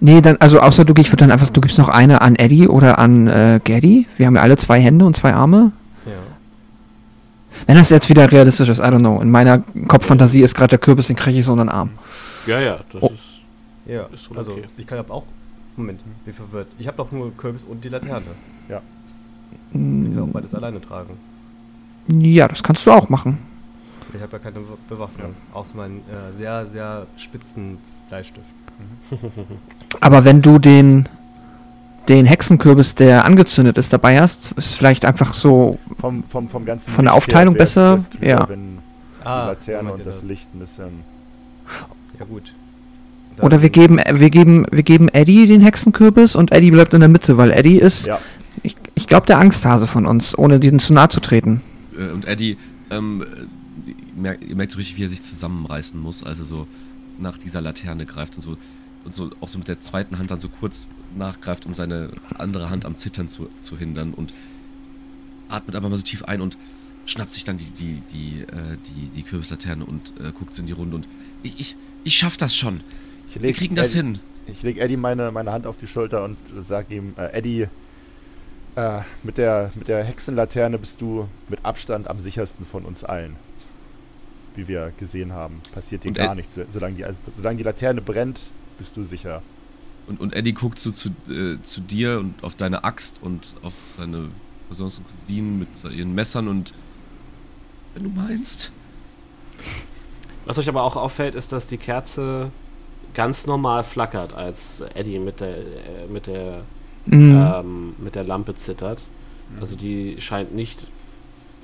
Nee, 0.00 0.20
dann, 0.20 0.36
also 0.40 0.60
außer 0.60 0.84
du 0.84 0.92
gibst 0.92 1.18
dann 1.20 1.30
einfach, 1.30 1.48
du 1.48 1.60
gibst 1.60 1.78
noch 1.78 1.88
eine 1.88 2.20
an 2.20 2.36
Eddie 2.36 2.68
oder 2.68 2.98
an 2.98 3.28
äh, 3.28 3.60
Gerdi. 3.64 4.06
Wir 4.18 4.26
haben 4.26 4.36
ja 4.36 4.42
alle 4.42 4.58
zwei 4.58 4.78
Hände 4.78 5.06
und 5.06 5.16
zwei 5.16 5.32
Arme. 5.32 5.72
Ja. 6.04 6.12
Wenn 7.66 7.76
das 7.76 7.88
jetzt 7.88 8.08
wieder 8.10 8.30
realistisch 8.30 8.68
ist, 8.68 8.78
I 8.78 8.82
don't 8.82 8.98
know. 8.98 9.20
In 9.22 9.30
meiner 9.30 9.62
Kopffantasie 9.88 10.40
ist 10.42 10.54
gerade 10.54 10.68
der 10.70 10.78
Kürbis, 10.78 11.06
den 11.06 11.16
kriege 11.16 11.38
ich 11.38 11.46
so 11.46 11.52
in 11.52 11.58
den 11.58 11.68
Arm. 11.70 11.90
Ja, 12.46 12.60
ja, 12.60 12.80
das 12.92 13.02
Oh. 13.02 13.06
ist. 13.14 13.22
Ja, 13.90 14.02
Ist 14.12 14.28
also 14.36 14.52
okay. 14.52 14.64
ich 14.76 14.86
kann 14.86 14.98
auch. 15.10 15.24
Moment, 15.76 16.00
bin 16.26 16.34
verwirrt. 16.34 16.68
Ich 16.78 16.86
habe 16.86 16.96
doch 16.98 17.10
nur 17.12 17.34
Kürbis 17.36 17.64
und 17.64 17.82
die 17.82 17.88
Laterne. 17.88 18.26
Ich 18.68 18.74
kann 19.72 20.18
auch 20.22 20.32
beides 20.32 20.54
alleine 20.54 20.80
tragen. 20.80 21.14
Ja, 22.08 22.48
das 22.48 22.62
kannst 22.62 22.86
du 22.86 22.90
auch 22.92 23.08
machen. 23.08 23.38
Ich 24.14 24.22
habe 24.22 24.32
ja 24.32 24.38
keine 24.38 24.60
Be- 24.60 24.78
Bewaffnung. 24.88 25.34
Außer 25.52 25.76
meinen 25.76 25.98
äh, 25.98 26.32
sehr, 26.34 26.66
sehr 26.66 27.06
spitzen 27.16 27.78
Bleistift. 28.08 28.46
Aber 30.00 30.24
wenn 30.24 30.42
du 30.42 30.58
den, 30.58 31.08
den 32.08 32.26
Hexenkürbis, 32.26 32.94
der 32.94 33.24
angezündet 33.24 33.78
ist, 33.78 33.92
dabei 33.92 34.20
hast, 34.20 34.52
ist 34.52 34.74
vielleicht 34.76 35.04
einfach 35.04 35.34
so. 35.34 35.78
Vom, 36.00 36.24
vom, 36.28 36.48
vom 36.48 36.64
ganzen 36.64 36.90
Von 36.90 37.04
der 37.06 37.12
her 37.12 37.16
Aufteilung 37.18 37.54
besser, 37.54 38.04
klüger, 38.10 38.26
ja. 38.26 38.48
Wenn 38.48 38.76
die 38.78 39.26
Ah, 39.26 39.46
Laterne 39.48 39.82
meint 39.82 39.94
und 39.94 39.98
ihr 40.00 40.04
das 40.04 40.22
Licht 40.22 40.54
ein 40.54 40.60
bisschen. 40.60 41.02
Ja 42.18 42.24
gut. 42.26 42.52
Oder 43.42 43.60
wir 43.60 43.70
geben, 43.70 43.98
wir 44.10 44.30
geben, 44.30 44.66
wir 44.70 44.82
geben 44.82 45.08
Eddie 45.08 45.46
den 45.46 45.60
Hexenkürbis 45.60 46.36
und 46.36 46.52
Eddie 46.52 46.70
bleibt 46.70 46.94
in 46.94 47.00
der 47.00 47.08
Mitte, 47.08 47.36
weil 47.36 47.50
Eddie 47.50 47.76
ist, 47.78 48.06
Ja. 48.06 48.18
ich, 48.62 48.76
ich 48.94 49.06
glaube, 49.08 49.26
der 49.26 49.38
Angsthase 49.38 49.86
von 49.86 50.06
uns, 50.06 50.38
ohne 50.38 50.58
denen 50.60 50.78
zu 50.78 50.94
nahe 50.94 51.08
zu 51.08 51.20
treten. 51.20 51.60
Äh, 51.98 52.12
und 52.12 52.24
Eddie, 52.26 52.56
ähm, 52.90 53.22
äh, 53.22 53.26
merkt, 54.16 54.44
ihr 54.44 54.56
merkt 54.56 54.72
so 54.72 54.78
richtig, 54.78 54.96
wie 54.96 55.04
er 55.04 55.08
sich 55.08 55.22
zusammenreißen 55.22 55.98
muss, 56.00 56.22
als 56.22 56.38
er 56.38 56.44
so 56.44 56.66
nach 57.18 57.38
dieser 57.38 57.60
Laterne 57.60 58.06
greift 58.06 58.36
und 58.36 58.42
so 58.42 58.56
und 59.04 59.14
so 59.14 59.30
auch 59.40 59.48
so 59.48 59.58
mit 59.58 59.68
der 59.68 59.80
zweiten 59.80 60.18
Hand 60.18 60.30
dann 60.30 60.40
so 60.40 60.48
kurz 60.48 60.88
nachgreift, 61.16 61.64
um 61.64 61.74
seine 61.74 62.08
andere 62.34 62.70
Hand 62.70 62.84
am 62.84 62.96
Zittern 62.96 63.28
zu, 63.28 63.48
zu 63.62 63.78
hindern 63.78 64.12
und 64.12 64.32
atmet 65.48 65.76
aber 65.76 65.88
mal 65.88 65.96
so 65.96 66.02
tief 66.02 66.24
ein 66.24 66.40
und 66.40 66.58
schnappt 67.06 67.32
sich 67.32 67.44
dann 67.44 67.56
die, 67.56 67.70
die, 67.70 68.02
die, 68.12 68.40
äh, 68.42 68.76
die, 68.88 69.08
die 69.14 69.22
Kürbislaterne 69.22 69.84
und 69.84 70.12
äh, 70.20 70.32
guckt 70.32 70.54
so 70.54 70.60
in 70.60 70.66
die 70.66 70.72
Runde 70.72 70.96
und 70.96 71.08
ich, 71.44 71.58
ich, 71.58 71.76
ich 72.02 72.16
schaff 72.16 72.36
das 72.36 72.56
schon. 72.56 72.80
Ich 73.28 73.40
Wir 73.40 73.52
kriegen 73.52 73.76
das 73.76 73.90
Eddie, 73.90 73.96
hin. 73.96 74.18
Ich 74.48 74.62
lege 74.62 74.80
Eddie 74.80 74.96
meine, 74.96 75.30
meine 75.30 75.52
Hand 75.52 75.66
auf 75.66 75.76
die 75.78 75.86
Schulter 75.86 76.24
und 76.24 76.36
sage 76.60 76.96
ihm, 76.96 77.14
äh, 77.16 77.32
Eddie, 77.32 77.68
äh, 78.74 79.00
mit, 79.22 79.38
der, 79.38 79.70
mit 79.76 79.86
der 79.86 80.02
Hexenlaterne 80.02 80.78
bist 80.78 81.00
du 81.00 81.28
mit 81.48 81.64
Abstand 81.64 82.08
am 82.10 82.18
sichersten 82.18 82.66
von 82.66 82.84
uns 82.84 83.04
allen. 83.04 83.36
Wie 84.56 84.66
wir 84.68 84.92
gesehen 84.98 85.32
haben. 85.32 85.60
Passiert 85.72 86.04
dir 86.04 86.12
gar 86.12 86.30
Ed- 86.32 86.36
nichts. 86.36 86.58
Solange 86.70 86.96
die, 86.96 87.04
also, 87.04 87.20
solange 87.36 87.56
die 87.58 87.62
Laterne 87.62 88.00
brennt, 88.00 88.50
bist 88.78 88.96
du 88.96 89.02
sicher. 89.04 89.42
Und, 90.06 90.20
und 90.20 90.32
Eddie 90.34 90.52
guckt 90.52 90.78
so 90.78 90.90
zu, 90.92 91.10
äh, 91.28 91.60
zu 91.62 91.80
dir 91.80 92.18
und 92.20 92.42
auf 92.42 92.54
deine 92.54 92.84
Axt 92.84 93.20
und 93.22 93.54
auf 93.62 93.72
seine 93.96 94.28
besonderen 94.68 95.04
Cousinen 95.06 95.58
mit 95.58 95.68
ihren 95.94 96.14
Messern 96.14 96.48
und 96.48 96.72
wenn 97.94 98.04
du 98.04 98.10
meinst. 98.10 98.72
Was 100.44 100.58
euch 100.58 100.68
aber 100.68 100.82
auch 100.82 100.96
auffällt, 100.96 101.34
ist, 101.34 101.50
dass 101.52 101.66
die 101.66 101.76
Kerze 101.78 102.50
ganz 103.14 103.46
normal 103.46 103.82
flackert, 103.84 104.34
als 104.34 104.80
Eddie 104.94 105.18
mit 105.18 105.40
der, 105.40 105.56
äh, 105.58 105.62
mit 106.08 106.26
der, 106.26 106.62
Mhm. 107.06 107.52
ähm, 107.54 107.94
mit 107.98 108.14
der 108.16 108.24
Lampe 108.24 108.54
zittert. 108.56 109.02
Also 109.60 109.76
die 109.76 110.16
scheint 110.20 110.54
nicht 110.54 110.86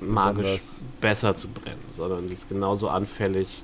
magisch 0.07 0.43
Besonders. 0.43 0.81
besser 1.01 1.35
zu 1.35 1.47
brennen, 1.47 1.79
sondern 1.91 2.27
die 2.27 2.33
ist 2.33 2.49
genauso 2.49 2.89
anfällig 2.89 3.63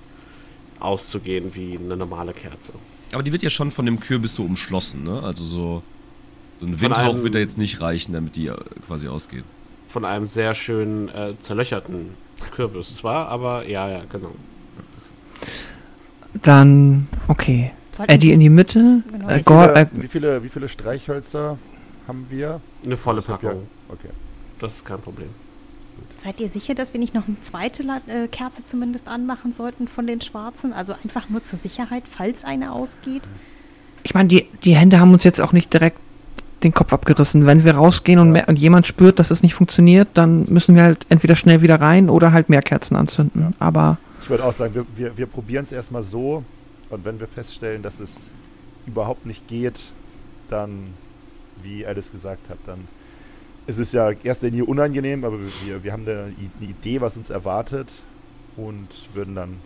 auszugehen 0.80 1.54
wie 1.56 1.78
eine 1.78 1.98
normale 1.98 2.34
Kerze. 2.34 2.72
Aber 3.12 3.24
die 3.24 3.32
wird 3.32 3.42
ja 3.44 3.50
schon 3.50 3.72
von 3.72 3.86
dem 3.86 4.00
Kürbis 4.00 4.36
so 4.36 4.44
umschlossen, 4.44 5.04
ne? 5.04 5.22
Also 5.24 5.44
so, 5.44 5.84
so 6.60 6.66
ein 6.66 6.80
Windhauch 6.80 7.14
einem- 7.16 7.24
wird 7.24 7.36
da 7.36 7.40
jetzt 7.40 7.58
nicht 7.58 7.82
reichen, 7.82 8.14
damit 8.14 8.36
die 8.36 8.48
äh, 8.48 8.56
quasi 8.88 9.08
ausgeht. 9.08 9.44
Von 9.88 10.06
einem 10.06 10.28
sehr 10.28 10.54
schön 10.54 11.10
äh, 11.10 11.34
zerlöcherten 11.42 12.12
Kürbis 12.56 12.96
zwar, 12.96 13.28
aber 13.28 13.68
ja, 13.68 13.90
ja, 13.90 14.04
genau. 14.10 14.32
Dann, 16.42 17.08
okay. 17.28 17.72
Eddie 18.08 18.32
in 18.32 18.40
die 18.40 18.50
Mitte. 18.50 19.04
Genau. 19.12 19.28
Äh, 19.28 19.40
Wie 19.40 19.44
Gor, 19.44 19.76
äh, 19.76 19.88
viele, 19.88 20.04
wie, 20.04 20.08
viele, 20.08 20.44
wie 20.44 20.50
viele 20.50 20.70
Streichhölzer 20.70 21.58
haben 22.08 22.28
wir? 22.30 22.62
Eine 22.86 22.96
volle 22.96 23.22
hab 23.22 23.28
ja- 23.44 23.50
Packung. 23.50 23.68
Okay. 23.90 24.10
Das 24.60 24.76
ist 24.76 24.86
kein 24.86 25.02
Problem. 25.02 25.30
Seid 26.20 26.40
ihr 26.40 26.50
sicher, 26.50 26.76
dass 26.76 26.94
wir 26.94 27.00
nicht 27.00 27.14
noch 27.14 27.28
eine 27.28 27.40
zweite 27.42 27.84
äh, 28.08 28.28
Kerze 28.28 28.64
zumindest 28.64 29.08
anmachen 29.08 29.54
sollten 29.54 29.88
von 29.88 30.06
den 30.06 30.22
schwarzen? 30.22 30.74
Also 30.74 30.94
einfach 31.04 31.30
nur 31.30 31.44
zur 31.44 31.58
Sicherheit, 31.58 32.04
falls 32.08 32.44
eine 32.44 32.72
ausgeht? 32.74 33.30
ich 34.04 34.14
meine, 34.14 34.30
die, 34.30 34.48
die 34.64 34.76
Hände 34.76 35.00
haben 35.00 35.14
uns 35.14 35.24
jetzt 35.24 35.42
auch 35.42 35.52
nicht 35.52 35.74
direkt 35.74 36.00
den 36.64 36.74
Kopf 36.74 36.92
abgerissen. 36.94 37.46
Wenn 37.46 37.64
wir 37.64 37.76
rausgehen 37.76 38.20
und, 38.20 38.32
mer- 38.32 38.50
und 38.50 38.60
jemand 38.60 38.86
spürt, 38.86 39.20
dass 39.20 39.32
es 39.32 39.44
nicht 39.44 39.54
funktioniert, 39.54 40.10
dann 40.14 40.46
müssen 40.50 40.76
wir 40.76 40.84
halt 40.84 41.06
entweder 41.10 41.36
schnell 41.36 41.62
wieder 41.62 41.80
rein 41.80 42.10
oder 42.10 42.32
halt 42.32 42.50
mehr 42.50 42.62
Kerzen 42.62 42.96
anzünden. 42.96 43.42
Ja. 43.42 43.52
Aber 43.60 43.98
Ich 44.22 44.30
würde 44.30 44.44
auch 44.44 44.54
sagen, 44.54 44.74
wir, 44.74 44.86
wir, 44.96 45.18
wir 45.18 45.26
probieren 45.26 45.64
es 45.64 45.72
erstmal 45.72 46.04
so 46.04 46.44
und 46.90 47.06
wenn 47.06 47.20
wir 47.20 47.28
feststellen, 47.28 47.82
dass 47.82 48.00
es 48.00 48.30
überhaupt 48.86 49.26
nicht 49.26 49.48
geht, 49.48 49.80
dann, 50.50 50.94
wie 51.64 51.86
Alice 51.86 52.12
gesagt 52.12 52.50
hat, 52.50 52.58
dann 52.66 52.88
ist 53.70 53.80
es 53.80 53.92
ja 53.92 54.10
in 54.10 54.18
erster 54.24 54.48
Linie 54.48 54.66
unangenehm, 54.66 55.24
aber 55.24 55.38
wir, 55.40 55.84
wir 55.84 55.92
haben 55.94 56.04
eine, 56.08 56.34
Idee, 56.60 57.00
was 57.02 57.16
uns 57.18 57.30
erwartet 57.30 58.02
und 58.58 58.88
würden 59.14 59.36
dann 59.36 59.58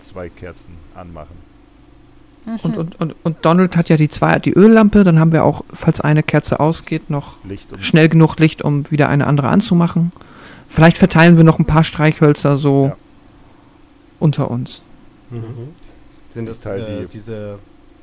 zwei 0.00 0.28
Kerzen 0.28 0.74
anmachen. 0.94 1.36
und, 2.62 2.76
und, 2.76 3.00
und, 3.00 3.14
und 3.22 3.36
Donald 3.42 3.76
hat 3.76 3.88
ja 3.88 3.96
die 3.96 4.08
zwei, 4.08 4.38
die 4.38 4.52
Öllampe, 4.52 5.04
dann 5.04 5.18
haben 5.18 5.32
wir 5.32 5.44
auch, 5.44 5.64
falls 5.72 6.00
eine 6.00 6.22
Kerze 6.22 6.58
ausgeht, 6.60 7.08
noch 7.10 7.36
schnell 7.78 8.08
genug 8.08 8.38
Licht, 8.38 8.62
um 8.62 8.90
wieder 8.90 9.08
eine 9.08 9.26
andere 9.26 9.48
anzumachen. 9.48 10.12
Vielleicht 10.68 10.98
verteilen 10.98 11.36
wir 11.36 11.44
noch 11.44 11.58
ein 11.58 11.64
paar 11.64 11.84
Streichhölzer 11.84 12.56
so 12.56 12.86
Ja. 12.88 12.96
unter 14.18 14.50
uns. 14.50 14.82
Mhm. 15.30 15.68
Sind 16.30 16.48
das 16.48 16.66
äh, 16.66 17.02
die- 17.02 17.06
diese 17.06 17.58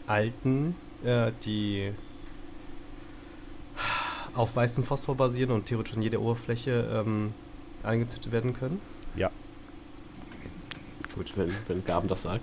alten, 0.07 0.75
äh, 1.03 1.31
die 1.45 1.91
auf 4.35 4.55
weißem 4.55 4.83
Phosphor 4.83 5.15
basieren 5.15 5.51
und 5.51 5.65
theoretisch 5.65 5.95
an 5.95 6.01
jeder 6.01 6.21
Oberfläche 6.21 7.03
ähm, 7.05 7.33
eingezündet 7.83 8.31
werden 8.31 8.53
können? 8.53 8.79
Gut, 11.15 11.37
wenn, 11.37 11.49
wenn 11.67 11.83
Gaben 11.83 12.07
das 12.07 12.23
sagt. 12.23 12.41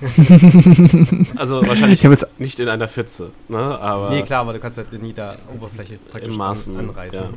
also 1.36 1.66
wahrscheinlich 1.66 2.00
Ich 2.00 2.04
habe 2.04 2.14
jetzt 2.14 2.26
nicht 2.38 2.58
in 2.60 2.68
einer 2.68 2.88
Pfütze, 2.88 3.30
ne? 3.48 3.58
Aber 3.58 4.10
nee, 4.10 4.22
klar, 4.22 4.40
aber 4.42 4.52
du 4.52 4.58
kannst 4.58 4.76
halt 4.76 4.92
in 4.92 5.04
jeder 5.04 5.36
Oberfläche 5.54 5.98
praktisch 6.10 6.32
in 6.32 6.38
Maßen, 6.38 6.76
an, 6.76 6.88
anreißen. 6.90 7.20
ja. 7.20 7.28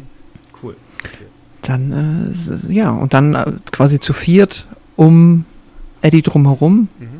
Cool. 0.61 0.75
Okay. 1.05 1.25
dann, 1.61 2.33
äh, 2.33 2.73
ja, 2.73 2.91
und 2.91 3.13
dann 3.13 3.33
äh, 3.33 3.53
quasi 3.71 3.99
zu 3.99 4.11
viert 4.11 4.67
um 4.97 5.45
Eddie 6.01 6.21
drumherum. 6.21 6.89
Mhm. 6.99 7.18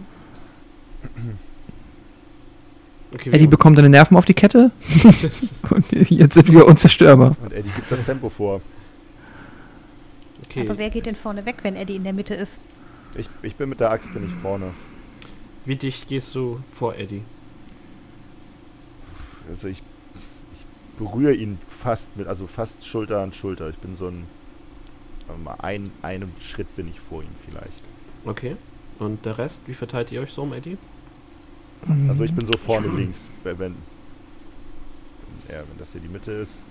Okay, 3.14 3.32
Eddie 3.32 3.48
bekommt 3.48 3.80
eine 3.80 3.90
Nerven 3.90 4.16
auf 4.18 4.26
die 4.26 4.36
Kette. 4.36 4.72
und 5.72 5.92
jetzt 5.92 6.36
sind 6.36 6.52
wir 6.52 6.68
unzerstörbar. 6.68 7.36
Und 7.42 7.54
Eddie 7.54 7.72
gibt 7.72 7.92
das 7.92 8.04
Tempo 8.04 8.30
vor. 8.30 8.62
okay. 10.44 10.62
Aber 10.62 10.78
wer 10.78 10.90
geht 10.90 11.08
denn 11.08 11.16
vorne 11.16 11.46
weg, 11.46 11.58
wenn 11.64 11.76
Eddie 11.76 11.96
in 11.96 12.04
der 12.04 12.14
Mitte 12.14 12.36
ist? 12.36 12.60
Ich, 13.16 13.28
ich 13.42 13.56
bin 13.56 13.70
mit 13.70 13.80
der 13.80 13.90
Axt, 13.90 14.14
bin 14.14 14.26
ich 14.26 14.34
vorne. 14.42 14.72
Wie 15.66 15.76
dicht 15.76 16.08
gehst 16.08 16.36
du 16.36 16.60
vor 16.72 16.96
Eddie? 16.96 17.24
Also 19.50 19.68
ich, 19.68 19.82
ich 20.54 20.66
berühre 21.00 21.34
ihn 21.34 21.58
fast 21.80 22.16
mit, 22.16 22.28
also 22.28 22.46
fast 22.46 22.86
Schulter 22.86 23.22
an 23.22 23.34
Schulter. 23.34 23.70
Ich 23.70 23.78
bin 23.78 23.96
so 23.96 24.08
ein, 24.08 24.26
sagen 25.28 25.44
wir 25.44 25.52
mal, 25.52 25.58
ein, 25.60 25.92
einem 26.04 26.32
Schritt 26.42 26.76
bin 26.76 26.88
ich 26.88 27.00
vor 27.00 27.24
ihm 27.24 27.30
vielleicht. 27.48 27.84
Okay. 28.26 28.56
Und 29.00 29.26
der 29.26 29.38
Rest, 29.38 29.62
wie 29.66 29.74
verteilt 29.74 30.12
ihr 30.12 30.22
euch 30.22 30.32
so 30.32 30.44
um 30.44 30.54
Eddie? 30.54 30.78
Also 32.08 32.24
ich 32.24 32.34
bin 32.34 32.46
so 32.46 32.52
vorne 32.58 32.88
links, 32.88 33.30
wenn, 33.44 33.58
wenn, 33.60 33.76
ja, 35.50 35.60
wenn 35.68 35.78
das 35.80 35.92
hier 35.94 36.02
die 36.02 36.08
Mitte 36.10 36.32
ist, 36.32 36.62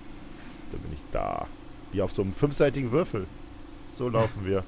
dann 0.71 0.81
bin 0.81 0.93
ich 0.93 0.99
da. 1.11 1.47
Wie 1.91 2.01
auf 2.01 2.11
so 2.13 2.21
einem 2.21 2.33
fünfseitigen 2.33 2.91
Würfel. 2.91 3.25
So 3.91 4.07
laufen 4.09 4.45
wir. 4.45 4.63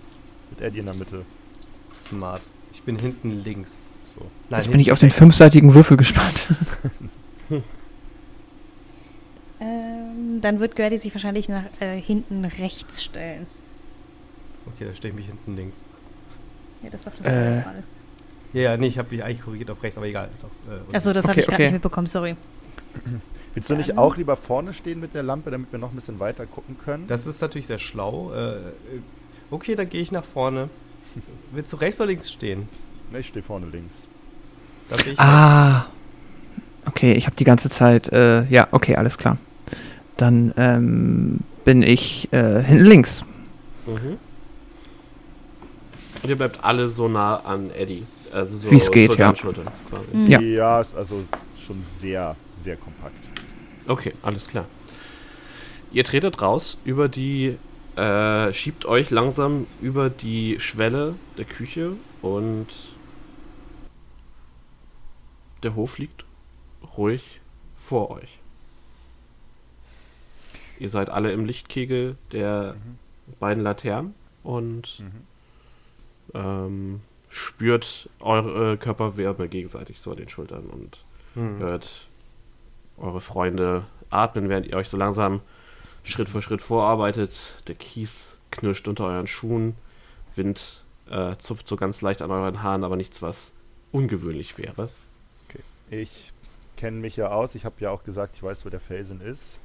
Mit 0.49 0.61
Eddie 0.61 0.79
in 0.79 0.85
der 0.85 0.95
Mitte. 0.95 1.23
Smart. 1.91 2.41
Ich 2.73 2.81
bin 2.83 2.97
hinten 2.97 3.43
links. 3.43 3.89
So. 4.17 4.25
Nein, 4.49 4.61
Jetzt 4.61 4.71
bin 4.71 4.79
ich 4.79 4.91
auf 4.91 4.99
den 4.99 5.11
fünfseitigen 5.11 5.73
Würfel 5.73 5.97
gespannt. 5.97 6.47
Ähm, 9.59 10.41
dann 10.41 10.59
wird 10.59 10.75
Gertie 10.75 10.97
sich 10.97 11.13
wahrscheinlich 11.13 11.47
nach 11.47 11.65
äh, 11.79 11.99
hinten 12.01 12.45
rechts 12.45 13.03
stellen. 13.03 13.45
Okay, 14.65 14.85
da 14.85 14.95
stehe 14.95 15.11
ich 15.11 15.15
mich 15.15 15.27
hinten 15.27 15.55
links. 15.55 15.85
Ja, 16.81 16.89
das 16.89 17.03
sagt 17.03 17.19
das 17.19 17.27
Äh. 17.27 17.61
gerade. 17.61 17.83
Ja, 18.53 18.61
ja, 18.61 18.77
nee, 18.77 18.87
ich 18.87 18.97
habe 18.97 19.09
mich 19.11 19.23
eigentlich 19.23 19.41
korrigiert 19.41 19.71
auf 19.71 19.81
rechts, 19.81 19.97
aber 19.97 20.07
egal. 20.07 20.29
Ist 20.33 20.43
auch, 20.43 20.93
äh. 20.93 20.95
Achso, 20.95 21.13
das 21.13 21.25
habe 21.25 21.33
Okay, 21.33 21.39
ich 21.39 21.45
gerade 21.45 21.55
okay. 21.55 21.63
nicht 21.63 21.73
mitbekommen, 21.73 22.07
sorry. 22.07 22.35
Willst 23.53 23.69
du 23.69 23.75
nicht 23.75 23.97
auch 23.97 24.17
lieber 24.17 24.37
vorne 24.37 24.73
stehen 24.73 24.99
mit 24.99 25.13
der 25.13 25.23
Lampe, 25.23 25.51
damit 25.51 25.71
wir 25.71 25.79
noch 25.79 25.91
ein 25.91 25.95
bisschen 25.95 26.19
weiter 26.19 26.45
gucken 26.45 26.77
können? 26.83 27.07
Das 27.07 27.27
ist 27.27 27.41
natürlich 27.41 27.67
sehr 27.67 27.79
schlau. 27.79 28.31
Äh, 28.33 28.55
äh, 28.55 28.59
okay, 29.49 29.75
dann 29.75 29.89
gehe 29.89 30.01
ich 30.01 30.11
nach 30.11 30.23
vorne. 30.25 30.69
Willst 31.51 31.73
du 31.73 31.77
rechts 31.77 31.99
oder 31.99 32.07
links 32.07 32.31
stehen? 32.31 32.69
Ne, 33.11 33.19
ich 33.19 33.27
stehe 33.27 33.43
vorne 33.43 33.67
links. 33.67 34.07
Ich 35.05 35.19
Ah. 35.19 35.87
Okay, 36.85 37.13
ich 37.13 37.25
habe 37.25 37.35
die 37.35 37.43
ganze 37.43 37.69
Zeit, 37.69 38.09
äh, 38.11 38.43
ja, 38.45 38.67
okay, 38.71 38.95
alles 38.95 39.17
klar. 39.17 39.37
Dann 40.17 40.53
ähm, 40.57 41.39
bin 41.63 41.83
ich 41.83 42.31
äh, 42.31 42.61
hinten 42.61 42.85
links. 42.85 43.23
Mhm. 43.85 44.17
Und 46.23 46.29
ihr 46.29 46.35
bleibt 46.35 46.63
alle 46.63 46.89
so 46.89 47.07
nah 47.07 47.37
an 47.37 47.71
Eddie. 47.71 48.05
Also 48.31 48.57
so 48.57 48.71
Wie's 48.71 48.89
geht, 48.91 49.09
Schulter 49.11 49.21
ja. 49.23 49.29
an 49.29 49.35
Schulter 49.35 49.63
quasi. 49.89 50.05
Mhm. 50.13 50.25
Ja. 50.27 50.39
ja, 50.41 50.81
ist 50.81 50.95
also 50.95 51.23
schon 51.59 51.83
sehr, 51.83 52.35
sehr 52.61 52.77
kompakt. 52.77 53.15
Okay, 53.87 54.13
alles 54.21 54.47
klar. 54.47 54.65
Ihr 55.91 56.03
tretet 56.03 56.41
raus 56.41 56.77
über 56.85 57.09
die, 57.09 57.57
äh, 57.95 58.53
schiebt 58.53 58.85
euch 58.85 59.09
langsam 59.09 59.67
über 59.81 60.09
die 60.09 60.59
Schwelle 60.59 61.15
der 61.37 61.45
Küche 61.45 61.93
und 62.21 62.67
der 65.63 65.75
Hof 65.75 65.97
liegt 65.97 66.25
ruhig 66.97 67.41
vor 67.75 68.09
euch. 68.11 68.39
Ihr 70.79 70.89
seid 70.89 71.09
alle 71.09 71.31
im 71.31 71.45
Lichtkegel 71.45 72.15
der 72.31 72.75
beiden 73.39 73.61
Laternen 73.63 74.15
und 74.43 74.99
Mhm. 74.99 75.11
ähm, 76.33 77.01
spürt 77.31 78.09
eure 78.19 78.77
Körperwärme 78.77 79.47
gegenseitig 79.47 79.99
so 79.99 80.11
an 80.11 80.17
den 80.17 80.29
Schultern 80.29 80.65
und 80.65 81.03
Hm. 81.33 81.59
hört 81.59 82.07
eure 82.97 83.21
Freunde 83.21 83.85
atmen, 84.09 84.49
während 84.49 84.67
ihr 84.67 84.75
euch 84.75 84.89
so 84.89 84.97
langsam 84.97 85.39
Schritt 86.03 86.27
für 86.27 86.41
Schritt 86.41 86.61
vorarbeitet. 86.61 87.33
Der 87.67 87.75
Kies 87.75 88.35
knirscht 88.51 88.87
unter 88.89 89.05
euren 89.05 89.27
Schuhen, 89.27 89.75
Wind 90.35 90.83
äh, 91.09 91.37
zupft 91.37 91.69
so 91.69 91.77
ganz 91.77 92.01
leicht 92.01 92.21
an 92.21 92.31
euren 92.31 92.61
Haaren, 92.61 92.83
aber 92.83 92.97
nichts, 92.97 93.21
was 93.21 93.51
ungewöhnlich 93.93 94.57
wäre. 94.57 94.89
Ich 95.89 96.31
kenne 96.77 96.97
mich 96.97 97.17
ja 97.17 97.29
aus. 97.31 97.53
Ich 97.55 97.65
habe 97.65 97.75
ja 97.79 97.91
auch 97.91 98.03
gesagt, 98.03 98.35
ich 98.35 98.43
weiß, 98.43 98.65
wo 98.65 98.69
der 98.69 98.79
Felsen 98.79 99.19
ist. 99.21 99.59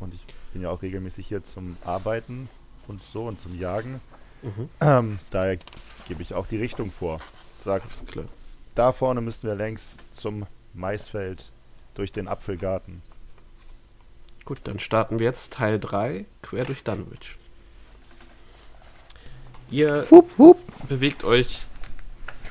Und 0.00 0.14
ich 0.14 0.24
bin 0.52 0.62
ja 0.62 0.70
auch 0.70 0.82
regelmäßig 0.82 1.26
hier 1.26 1.44
zum 1.44 1.76
Arbeiten 1.84 2.48
und 2.88 3.02
so 3.02 3.26
und 3.26 3.38
zum 3.40 3.58
Jagen. 3.58 4.00
Mhm. 4.42 4.68
Ähm, 4.80 5.18
daher 5.30 5.58
gebe 6.10 6.22
ich 6.22 6.34
auch 6.34 6.46
die 6.48 6.56
Richtung 6.56 6.90
vor. 6.90 7.20
Sagt, 7.60 7.88
da 8.74 8.90
vorne 8.90 9.20
müssten 9.20 9.46
wir 9.46 9.54
längs 9.54 9.96
zum 10.12 10.44
Maisfeld 10.74 11.52
durch 11.94 12.10
den 12.10 12.26
Apfelgarten. 12.26 13.00
Gut, 14.44 14.58
dann 14.64 14.80
starten 14.80 15.20
wir 15.20 15.26
jetzt 15.26 15.52
Teil 15.52 15.78
3, 15.78 16.24
quer 16.42 16.64
durch 16.64 16.82
Dunwich. 16.82 17.36
Ihr 19.70 20.04
Wupp, 20.10 20.36
wupp. 20.36 20.58
bewegt 20.88 21.22
euch. 21.22 21.60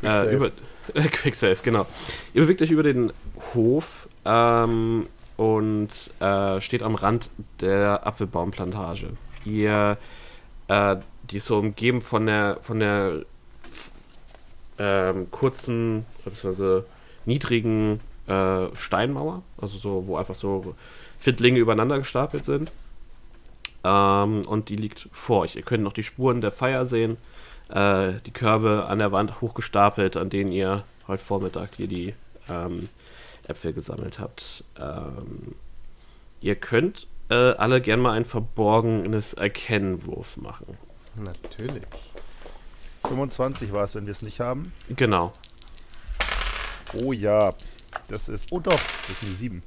Äh, 0.02 0.34
über 0.34 0.52
äh, 0.94 1.10
Quicksave, 1.10 1.58
genau. 1.62 1.86
Ihr 2.34 2.44
bewegt 2.44 2.62
euch 2.62 2.72
über 2.72 2.84
den 2.84 3.12
Hof 3.54 4.08
ähm, 4.24 5.08
und 5.36 5.90
äh, 6.22 6.62
steht 6.62 6.82
am 6.82 6.96
Rand 6.96 7.30
der 7.60 8.08
Apfelbaumplantage. 8.08 9.10
Ihr, 9.44 9.98
äh, 10.70 10.96
die 11.30 11.38
ist 11.38 11.48
so 11.48 11.58
umgeben 11.58 12.02
von 12.02 12.26
der 12.26 12.60
von 12.62 12.80
der 12.80 13.26
ähm, 14.80 15.30
kurzen, 15.32 16.06
beziehungsweise 16.26 16.86
niedrigen 17.26 18.00
äh, 18.28 18.68
Steinmauer, 18.74 19.44
also 19.58 19.78
so, 19.78 20.08
wo 20.08 20.18
einfach 20.18 20.36
so 20.36 20.76
Fittlinge 21.20 21.60
übereinander 21.60 21.98
gestapelt 22.00 22.46
sind. 22.46 22.72
Ähm, 23.84 24.42
und 24.48 24.70
die 24.70 24.76
liegt 24.76 25.08
vor 25.12 25.42
euch. 25.42 25.56
Ihr 25.56 25.62
könnt 25.62 25.84
noch 25.84 25.94
die 25.94 26.04
Spuren 26.04 26.42
der 26.42 26.52
Feier 26.52 26.86
sehen 26.86 27.18
äh, 27.70 28.14
die 28.26 28.32
Körbe 28.32 28.86
an 28.88 29.00
der 29.00 29.12
Wand 29.12 29.42
hochgestapelt, 29.42 30.18
an 30.18 30.30
denen 30.30 30.52
ihr 30.52 30.84
heute 31.08 31.24
Vormittag 31.24 31.76
hier 31.78 31.88
die 31.88 32.14
ähm, 32.50 32.90
Äpfel 33.48 33.74
gesammelt 33.74 34.20
habt. 34.20 34.64
Ähm, 34.78 35.56
ihr 36.42 36.56
könnt 36.56 37.08
äh, 37.30 37.36
alle 37.36 37.82
gern 37.82 38.00
mal 38.00 38.14
ein 38.14 38.26
verborgenes 38.26 39.34
Erkennenwurf 39.34 40.38
machen. 40.38 40.78
Natürlich. 41.16 41.84
25 43.08 43.72
war 43.72 43.84
es, 43.84 43.96
wenn 43.96 44.06
wir 44.06 44.12
es 44.12 44.22
nicht 44.22 44.40
haben. 44.40 44.72
Genau. 44.96 45.32
Oh 47.02 47.14
ja, 47.14 47.54
das 48.08 48.30
ist. 48.30 48.52
Oh 48.52 48.60
doch, 48.60 48.80
das 49.08 49.10
ist 49.10 49.24
eine 49.24 49.34
7. 49.34 49.64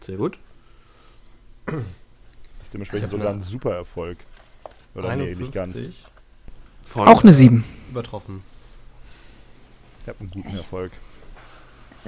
Sehr 0.00 0.16
gut. 0.16 0.38
Das 1.66 1.74
ist 2.62 2.74
dementsprechend 2.74 3.10
sogar 3.10 3.32
ein 3.32 3.40
super 3.40 3.74
Erfolg. 3.74 4.18
Oder 4.94 5.14
nee, 5.16 5.34
nicht 5.34 5.52
ganz. 5.52 5.76
51 5.76 6.04
Von, 6.82 7.08
Auch 7.08 7.22
eine 7.22 7.32
7. 7.32 7.64
Übertroffen. 7.90 8.42
Ich 10.02 10.08
habe 10.08 10.20
einen 10.20 10.30
guten 10.30 10.56
Erfolg. 10.56 10.92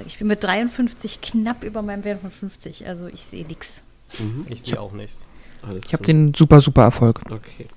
Ich 0.05 0.17
bin 0.17 0.27
mit 0.27 0.41
53 0.41 1.19
knapp 1.19 1.63
über 1.63 1.81
meinem 1.81 2.05
Wert 2.05 2.21
von 2.21 2.31
50, 2.31 2.87
also 2.87 3.07
ich 3.07 3.25
sehe 3.25 3.45
nichts. 3.45 3.83
Mhm. 4.17 4.45
Ich 4.49 4.63
sehe 4.63 4.79
auch 4.79 4.93
nichts. 4.93 5.25
Alles 5.61 5.83
Ich 5.85 5.93
habe 5.93 6.05
den 6.05 6.33
super, 6.33 6.61
super 6.61 6.83
Erfolg. 6.83 7.19
Okay. 7.29 7.67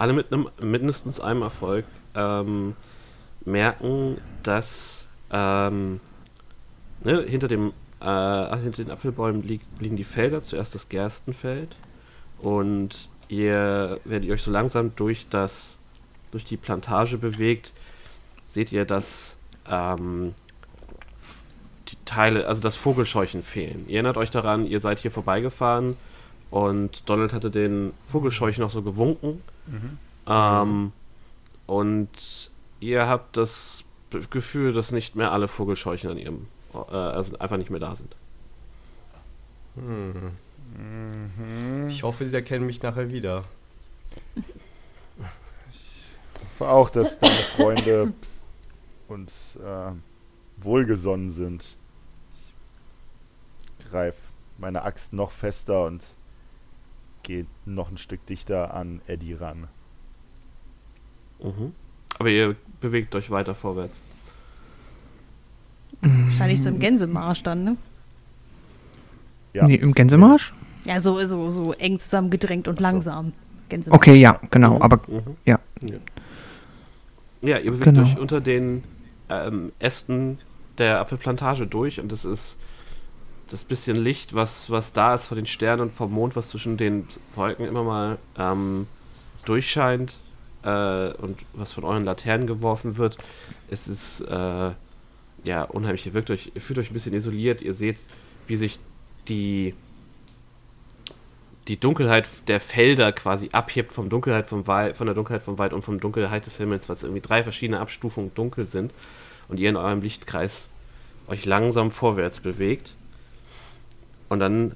Alle 0.00 0.14
mit 0.14 0.32
einem 0.32 0.48
mindestens 0.62 1.20
einem 1.20 1.42
Erfolg 1.42 1.84
ähm, 2.14 2.74
merken, 3.44 4.16
dass 4.42 5.06
ähm, 5.30 6.00
ne, 7.04 7.22
hinter 7.28 7.48
dem 7.48 7.74
äh, 8.00 8.56
hinter 8.56 8.82
den 8.82 8.90
Apfelbäumen 8.90 9.42
liegt, 9.42 9.66
liegen 9.78 9.96
die 9.96 10.04
Felder, 10.04 10.40
zuerst 10.40 10.74
das 10.74 10.88
Gerstenfeld. 10.88 11.76
Und 12.38 13.10
ihr, 13.28 13.96
wenn 14.06 14.22
ihr 14.22 14.32
euch 14.32 14.42
so 14.42 14.50
langsam 14.50 14.96
durch 14.96 15.28
das 15.28 15.76
durch 16.30 16.46
die 16.46 16.56
Plantage 16.56 17.18
bewegt, 17.18 17.74
seht 18.46 18.72
ihr, 18.72 18.86
dass 18.86 19.36
ähm, 19.68 20.32
die 21.88 21.98
Teile, 22.06 22.46
also 22.46 22.62
das 22.62 22.76
Vogelscheuchen 22.76 23.42
fehlen. 23.42 23.84
Ihr 23.86 23.96
erinnert 23.96 24.16
euch 24.16 24.30
daran, 24.30 24.64
ihr 24.64 24.80
seid 24.80 25.00
hier 25.00 25.10
vorbeigefahren 25.10 25.98
und 26.50 27.08
Donald 27.08 27.32
hatte 27.32 27.50
den 27.50 27.92
Vogelscheuchen 28.08 28.62
noch 28.62 28.70
so 28.70 28.82
gewunken. 28.82 29.42
Ähm, 30.26 30.92
und 31.66 32.50
ihr 32.80 33.06
habt 33.08 33.36
das 33.36 33.84
Gefühl, 34.30 34.72
dass 34.72 34.90
nicht 34.90 35.14
mehr 35.14 35.32
alle 35.32 35.48
Vogelscheuchen 35.48 36.10
an 36.10 36.18
ihrem, 36.18 36.46
äh, 36.74 36.94
also 36.94 37.38
einfach 37.38 37.56
nicht 37.56 37.70
mehr 37.70 37.80
da 37.80 37.94
sind. 37.94 38.14
Hm. 39.76 40.32
Ich 41.88 42.02
hoffe, 42.02 42.28
sie 42.28 42.34
erkennen 42.34 42.66
mich 42.66 42.82
nachher 42.82 43.10
wieder. 43.10 43.44
hoffe 46.58 46.70
auch, 46.70 46.90
dass 46.90 47.18
deine 47.18 47.34
Freunde 47.34 48.12
uns 49.08 49.56
äh, 49.56 49.92
wohlgesonnen 50.62 51.30
sind. 51.30 51.76
Ich 53.78 53.90
greife 53.90 54.18
meine 54.58 54.82
Axt 54.82 55.12
noch 55.12 55.32
fester 55.32 55.86
und 55.86 56.14
gehe 57.30 57.46
noch 57.64 57.90
ein 57.92 57.96
Stück 57.96 58.26
dichter 58.26 58.74
an 58.74 59.00
Eddie 59.06 59.34
ran. 59.34 59.68
Mhm. 61.40 61.72
Aber 62.18 62.28
ihr 62.28 62.56
bewegt 62.80 63.14
euch 63.14 63.30
weiter 63.30 63.54
vorwärts. 63.54 63.96
Wahrscheinlich 66.02 66.60
so 66.60 66.70
im 66.70 66.80
Gänsemarsch 66.80 67.42
dann, 67.44 67.62
ne? 67.64 67.76
Ja. 69.52 69.66
Nee, 69.66 69.76
Im 69.76 69.94
Gänsemarsch? 69.94 70.54
Ja, 70.84 70.98
so, 70.98 71.24
so, 71.24 71.50
so 71.50 71.72
eng 71.74 71.98
zusammengedrängt 72.00 72.66
und 72.66 72.80
langsam. 72.80 73.32
Gänsemarsch. 73.68 73.96
Okay, 73.96 74.16
ja, 74.16 74.40
genau. 74.50 74.80
Aber 74.80 75.00
Mhm. 75.06 75.36
ja. 75.44 75.58
Ja, 77.42 77.58
ihr 77.58 77.70
bewegt 77.70 77.84
Genau. 77.84 78.02
euch 78.02 78.18
unter 78.18 78.40
den 78.40 78.82
ähm, 79.28 79.70
Ästen 79.78 80.38
der 80.78 80.98
Apfelplantage 81.00 81.66
durch 81.66 82.00
und 82.00 82.10
es 82.10 82.24
ist 82.24 82.56
das 83.50 83.64
bisschen 83.64 83.96
Licht, 83.96 84.34
was, 84.34 84.70
was 84.70 84.92
da 84.92 85.14
ist 85.14 85.26
von 85.26 85.36
den 85.36 85.46
Sternen 85.46 85.82
und 85.82 85.92
vom 85.92 86.12
Mond, 86.12 86.36
was 86.36 86.48
zwischen 86.48 86.76
den 86.76 87.06
Wolken 87.34 87.66
immer 87.66 87.82
mal 87.82 88.18
ähm, 88.38 88.86
durchscheint 89.44 90.14
äh, 90.62 91.12
und 91.14 91.38
was 91.52 91.72
von 91.72 91.84
euren 91.84 92.04
Laternen 92.04 92.46
geworfen 92.46 92.96
wird. 92.96 93.18
Es 93.68 93.88
ist 93.88 94.20
äh, 94.20 94.70
ja 95.44 95.62
unheimlich. 95.68 96.06
Ihr, 96.06 96.14
wirkt 96.14 96.30
euch, 96.30 96.52
ihr 96.54 96.60
fühlt 96.60 96.78
euch 96.78 96.90
ein 96.90 96.94
bisschen 96.94 97.14
isoliert. 97.14 97.62
Ihr 97.62 97.74
seht, 97.74 97.98
wie 98.46 98.56
sich 98.56 98.78
die 99.28 99.74
die 101.68 101.78
Dunkelheit 101.78 102.26
der 102.48 102.58
Felder 102.58 103.12
quasi 103.12 103.50
abhebt 103.52 103.92
vom 103.92 104.08
Dunkelheit 104.08 104.46
vom 104.46 104.66
Wald, 104.66 104.96
von 104.96 105.06
der 105.06 105.14
Dunkelheit 105.14 105.42
vom 105.42 105.58
Wald 105.58 105.72
und 105.72 105.82
vom 105.82 106.00
Dunkelheit 106.00 106.44
des 106.46 106.56
Himmels, 106.56 106.88
weil 106.88 106.96
es 106.96 107.04
irgendwie 107.04 107.20
drei 107.20 107.44
verschiedene 107.44 107.78
Abstufungen 107.78 108.34
dunkel 108.34 108.66
sind 108.66 108.92
und 109.46 109.60
ihr 109.60 109.68
in 109.68 109.76
eurem 109.76 110.00
Lichtkreis 110.00 110.68
euch 111.28 111.44
langsam 111.44 111.92
vorwärts 111.92 112.40
bewegt. 112.40 112.94
Und 114.30 114.40
dann 114.40 114.74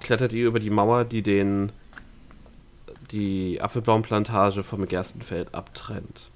klettert 0.00 0.32
ihr 0.32 0.46
über 0.48 0.58
die 0.58 0.70
Mauer, 0.70 1.04
die 1.04 1.22
den 1.22 1.70
die 3.12 3.60
Apfelbaumplantage 3.60 4.62
vom 4.62 4.86
Gerstenfeld 4.86 5.54
abtrennt. 5.54 6.30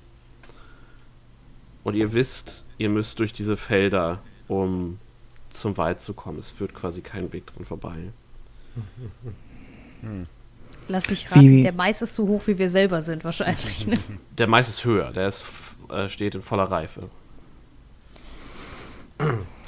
Und 1.84 1.94
ihr 1.94 2.12
wisst, 2.12 2.64
ihr 2.78 2.88
müsst 2.88 3.18
durch 3.20 3.32
diese 3.32 3.56
Felder, 3.56 4.20
um 4.48 4.98
zum 5.50 5.76
Wald 5.76 6.00
zu 6.00 6.14
kommen. 6.14 6.38
Es 6.40 6.50
führt 6.50 6.74
quasi 6.74 7.00
kein 7.00 7.32
Weg 7.32 7.46
dran 7.46 7.64
vorbei. 7.64 7.96
Lass 10.88 11.08
mich 11.08 11.26
Wie- 11.30 11.34
raten, 11.34 11.62
der 11.62 11.72
Mais 11.74 12.02
ist 12.02 12.14
so 12.16 12.26
hoch, 12.26 12.42
wie 12.46 12.58
wir 12.58 12.68
selber 12.68 13.00
sind 13.02 13.24
wahrscheinlich. 13.24 13.86
Ne? 13.86 13.98
Der 14.38 14.46
Mais 14.48 14.68
ist 14.68 14.84
höher, 14.84 15.12
der 15.12 15.28
ist, 15.28 15.44
äh, 15.90 16.08
steht 16.08 16.34
in 16.34 16.42
voller 16.42 16.64
Reife. 16.64 17.08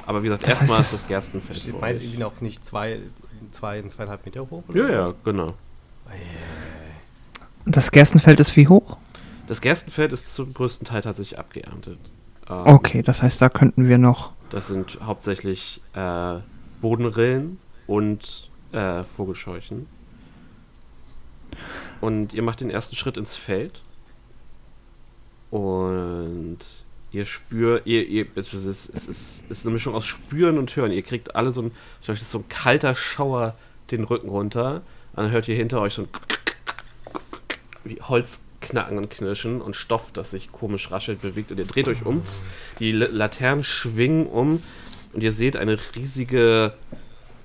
Aber 0.06 0.22
wie 0.22 0.28
gesagt, 0.28 0.46
erstmal 0.46 0.80
ist 0.80 0.92
das 0.92 1.08
Gerstenfeld. 1.08 1.58
Vor 1.62 1.80
Mais 1.80 1.98
euch. 1.98 2.04
irgendwie 2.04 2.20
noch 2.20 2.40
nicht 2.40 2.64
zwei, 2.64 3.00
zwei, 3.50 3.82
zweieinhalb 3.82 4.24
Meter 4.24 4.48
hoch? 4.48 4.62
Ja, 4.72 4.88
ja, 4.88 5.14
genau. 5.24 5.54
das 7.64 7.90
Gerstenfeld 7.90 8.38
ist 8.40 8.56
wie 8.56 8.68
hoch? 8.68 8.98
Das 9.48 9.60
Gerstenfeld 9.60 10.12
ist 10.12 10.34
zum 10.34 10.54
größten 10.54 10.86
Teil 10.86 11.02
tatsächlich 11.02 11.38
abgeerntet. 11.38 11.98
Ähm, 12.48 12.62
Okay, 12.66 13.02
das 13.02 13.22
heißt, 13.22 13.42
da 13.42 13.48
könnten 13.48 13.88
wir 13.88 13.98
noch. 13.98 14.32
Das 14.50 14.68
sind 14.68 14.98
hauptsächlich 15.02 15.80
äh, 15.94 16.38
Bodenrillen 16.80 17.58
und 17.86 18.48
äh, 18.72 19.02
Vogelscheuchen. 19.02 19.86
Und 22.00 22.32
ihr 22.32 22.42
macht 22.42 22.60
den 22.60 22.70
ersten 22.70 22.94
Schritt 22.96 23.16
ins 23.16 23.34
Feld. 23.36 23.82
Und 25.50 26.58
ihr 27.16 27.24
spürt, 27.26 27.86
ihr, 27.86 28.06
ihr, 28.06 28.26
es, 28.34 28.52
ist, 28.52 28.66
es, 28.66 29.08
es 29.08 29.42
ist 29.48 29.66
eine 29.66 29.72
Mischung 29.72 29.94
aus 29.94 30.04
Spüren 30.04 30.58
und 30.58 30.74
Hören. 30.76 30.92
Ihr 30.92 31.02
kriegt 31.02 31.34
alle 31.34 31.50
so 31.50 31.62
ein, 31.62 31.72
das 32.06 32.20
ist 32.20 32.30
so 32.30 32.38
ein 32.38 32.48
kalter 32.48 32.94
Schauer 32.94 33.54
den 33.90 34.04
Rücken 34.04 34.28
runter. 34.28 34.82
Und 35.12 35.24
dann 35.24 35.30
hört 35.30 35.48
ihr 35.48 35.56
hinter 35.56 35.80
euch 35.80 35.94
so 35.94 36.02
ein 36.02 36.08
wie 37.84 38.00
Holz 38.02 38.40
knacken 38.60 38.98
und 38.98 39.10
knirschen 39.10 39.62
und 39.62 39.76
Stoff, 39.76 40.12
das 40.12 40.32
sich 40.32 40.52
komisch 40.52 40.90
raschelt, 40.90 41.22
bewegt. 41.22 41.50
Und 41.52 41.58
ihr 41.58 41.64
dreht 41.64 41.88
euch 41.88 42.04
um. 42.04 42.22
Die 42.80 42.92
Laternen 42.92 43.64
schwingen 43.64 44.26
um 44.26 44.62
und 45.12 45.22
ihr 45.22 45.32
seht 45.32 45.56
eine 45.56 45.78
riesige 45.94 46.74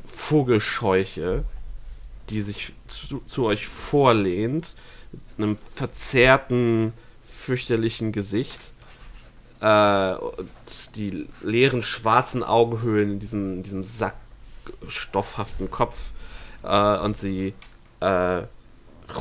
Vogelscheuche, 0.05 1.43
die 2.29 2.41
sich 2.41 2.73
zu, 2.87 3.21
zu 3.25 3.45
euch 3.45 3.67
vorlehnt, 3.67 4.75
mit 5.11 5.21
einem 5.37 5.57
verzerrten, 5.73 6.93
fürchterlichen 7.23 8.11
Gesicht. 8.11 8.70
Äh, 9.61 10.13
und 10.15 10.95
die 10.95 11.27
leeren 11.41 11.81
schwarzen 11.81 12.43
Augenhöhlen 12.43 13.11
in 13.11 13.19
diesem, 13.19 13.53
in 13.57 13.63
diesem 13.63 13.83
sackstoffhaften 13.83 15.69
Kopf. 15.69 16.11
Äh, 16.63 16.97
und 16.99 17.15
sie 17.15 17.53
äh, 17.99 18.41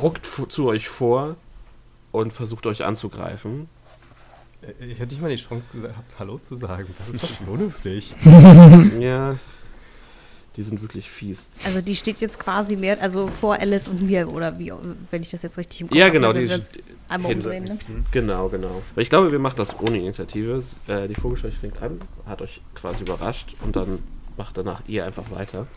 ruckt 0.01 0.25
zu 0.25 0.67
euch 0.67 0.89
vor 0.89 1.35
und 2.11 2.33
versucht 2.33 2.65
euch 2.65 2.83
anzugreifen. 2.83 3.69
Äh, 4.61 4.85
Ich 4.85 4.99
hätte 4.99 5.13
nicht 5.13 5.21
mal 5.21 5.29
die 5.29 5.35
Chance 5.41 5.69
gehabt, 5.73 6.19
Hallo 6.19 6.39
zu 6.39 6.55
sagen. 6.55 6.93
Das 6.97 7.09
ist 7.09 7.23
doch 7.23 7.47
unhöflich. 7.47 8.13
ja, 8.99 9.35
die 10.57 10.63
sind 10.63 10.81
wirklich 10.81 11.09
fies. 11.09 11.47
Also 11.65 11.81
die 11.81 11.95
steht 11.95 12.19
jetzt 12.19 12.37
quasi 12.37 12.75
mehr, 12.75 13.01
also 13.01 13.27
vor 13.27 13.59
Alice 13.59 13.87
und 13.87 14.01
mir, 14.01 14.27
oder 14.29 14.59
wie, 14.59 14.73
wenn 15.09 15.21
ich 15.21 15.29
das 15.31 15.43
jetzt 15.43 15.57
richtig 15.57 15.81
im 15.81 15.87
Kopf 15.87 15.97
Ja, 15.97 16.05
habe, 16.05 16.13
genau, 16.13 16.33
wenn 16.33 16.47
die 16.47 16.61
einmal 17.07 17.33
umdrehen, 17.33 17.63
ne? 17.63 17.77
Genau, 18.11 18.49
genau. 18.49 18.81
Aber 18.91 19.01
ich 19.01 19.09
glaube, 19.09 19.31
wir 19.31 19.39
machen 19.39 19.55
das 19.57 19.79
ohne 19.79 19.97
Initiative. 19.97 20.63
Äh, 20.87 21.07
die 21.07 21.15
Vogelscheuche 21.15 21.57
fängt 21.57 21.81
an, 21.81 22.01
hat 22.25 22.41
euch 22.41 22.61
quasi 22.75 23.03
überrascht 23.03 23.55
und 23.63 23.75
dann 23.75 23.99
macht 24.35 24.57
danach 24.57 24.81
ihr 24.87 25.05
einfach 25.05 25.31
weiter. 25.31 25.67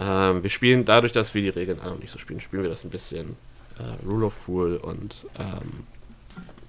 Ähm, 0.00 0.42
wir 0.42 0.50
spielen 0.50 0.84
dadurch, 0.84 1.12
dass 1.12 1.34
wir 1.34 1.42
die 1.42 1.48
Regeln 1.48 1.80
alle 1.80 1.92
noch 1.92 2.00
nicht 2.00 2.12
so 2.12 2.18
spielen, 2.18 2.40
spielen 2.40 2.62
wir 2.62 2.70
das 2.70 2.84
ein 2.84 2.90
bisschen 2.90 3.36
äh, 3.78 4.06
Rule 4.06 4.26
of 4.26 4.38
Cool 4.48 4.76
und 4.76 5.26
ähm, 5.38 5.84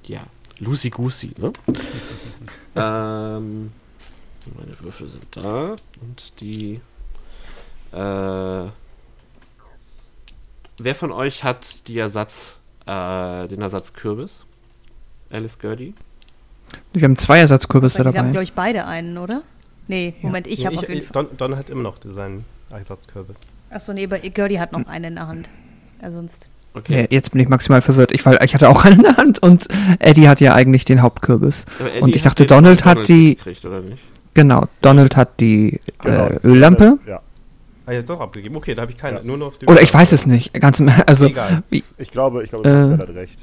ja, 0.07 0.21
Lucy 0.59 0.89
Goosey, 0.89 1.31
ne? 1.37 1.51
ähm, 2.75 3.71
meine 4.55 4.79
Würfel 4.79 5.07
sind 5.07 5.25
da 5.31 5.75
und 6.01 6.39
die 6.39 6.79
äh, 7.95 8.69
Wer 10.77 10.93
von 10.95 11.11
euch 11.11 11.43
hat 11.43 11.87
die 11.87 11.97
Ersatz, 11.97 12.59
äh, 12.85 13.47
den 13.47 13.61
Ersatz 13.61 13.93
Kürbis? 13.93 14.33
Alice 15.31 15.57
Gerdy? 15.57 15.93
Wir 16.93 17.03
haben 17.03 17.17
zwei 17.17 17.39
Ersatzkürbisse 17.39 17.99
Weil 17.99 18.03
die 18.03 18.07
haben, 18.09 18.15
dabei. 18.25 18.31
glaube 18.31 18.43
ich, 18.43 18.53
beide 18.53 18.85
einen, 18.85 19.17
oder? 19.17 19.41
Nee, 19.87 20.15
Moment, 20.21 20.47
ich 20.47 20.59
Nee, 20.59 20.65
habe 20.65 20.77
auf 20.79 20.89
jeden 20.89 21.01
Fall. 21.05 21.25
Don, 21.25 21.37
Don 21.37 21.55
hat 21.57 21.69
immer 21.69 21.83
noch 21.83 21.95
seinen 22.03 22.43
Ersatzkürbis. 22.69 23.37
Achso, 23.69 23.93
nee, 23.93 24.05
aber 24.05 24.19
Gertie 24.19 24.59
hat 24.59 24.73
noch 24.73 24.85
einen 24.87 25.05
in 25.05 25.15
der 25.15 25.27
Hand. 25.27 25.49
Ja, 26.01 26.11
sonst. 26.11 26.47
Okay. 26.73 27.01
Ja, 27.03 27.07
jetzt 27.09 27.31
bin 27.31 27.39
ich 27.39 27.47
maximal 27.47 27.81
verwirrt. 27.81 28.11
Ich, 28.11 28.25
weil 28.25 28.37
ich 28.43 28.53
hatte 28.53 28.67
auch 28.67 28.83
einen 28.85 28.97
in 28.97 29.03
der 29.03 29.15
Hand 29.17 29.41
und 29.41 29.67
Eddie 29.99 30.27
hat 30.27 30.41
ja 30.41 30.53
eigentlich 30.55 30.83
den 30.83 31.01
Hauptkürbis. 31.01 31.65
Und 32.01 32.15
ich 32.15 32.23
dachte, 32.23 32.45
Donald 32.45 32.83
hat 32.83 33.07
die- 33.07 33.35
Gekriegt, 33.35 33.63
oder 33.65 33.79
nicht? 33.79 34.03
Genau, 34.33 34.65
Donald 34.81 35.15
hat 35.15 35.39
die 35.39 35.79
Genau. 36.01 36.25
äh, 36.27 36.39
Öllampe. 36.43 36.99
Ja, 37.07 37.21
Ah, 37.85 37.91
jetzt 37.91 38.09
doch 38.09 38.19
abgegeben. 38.19 38.55
Okay, 38.55 38.73
da 38.75 38.81
habe 38.83 38.91
ich 38.91 38.97
keine. 38.97 39.17
Ja. 39.19 39.23
Nur 39.23 39.37
noch 39.37 39.57
die 39.57 39.67
Oder 39.67 39.81
ich 39.81 39.93
weiß 39.93 40.11
es 40.11 40.25
nicht. 40.25 40.53
Ganz 40.53 40.79
im, 40.79 40.89
also 41.05 41.27
Egal. 41.27 41.63
ich 41.69 42.11
glaube, 42.11 42.43
ich 42.43 42.49
glaube, 42.49 42.67
Äh, 42.67 42.97
hat 42.97 43.09
recht. 43.15 43.37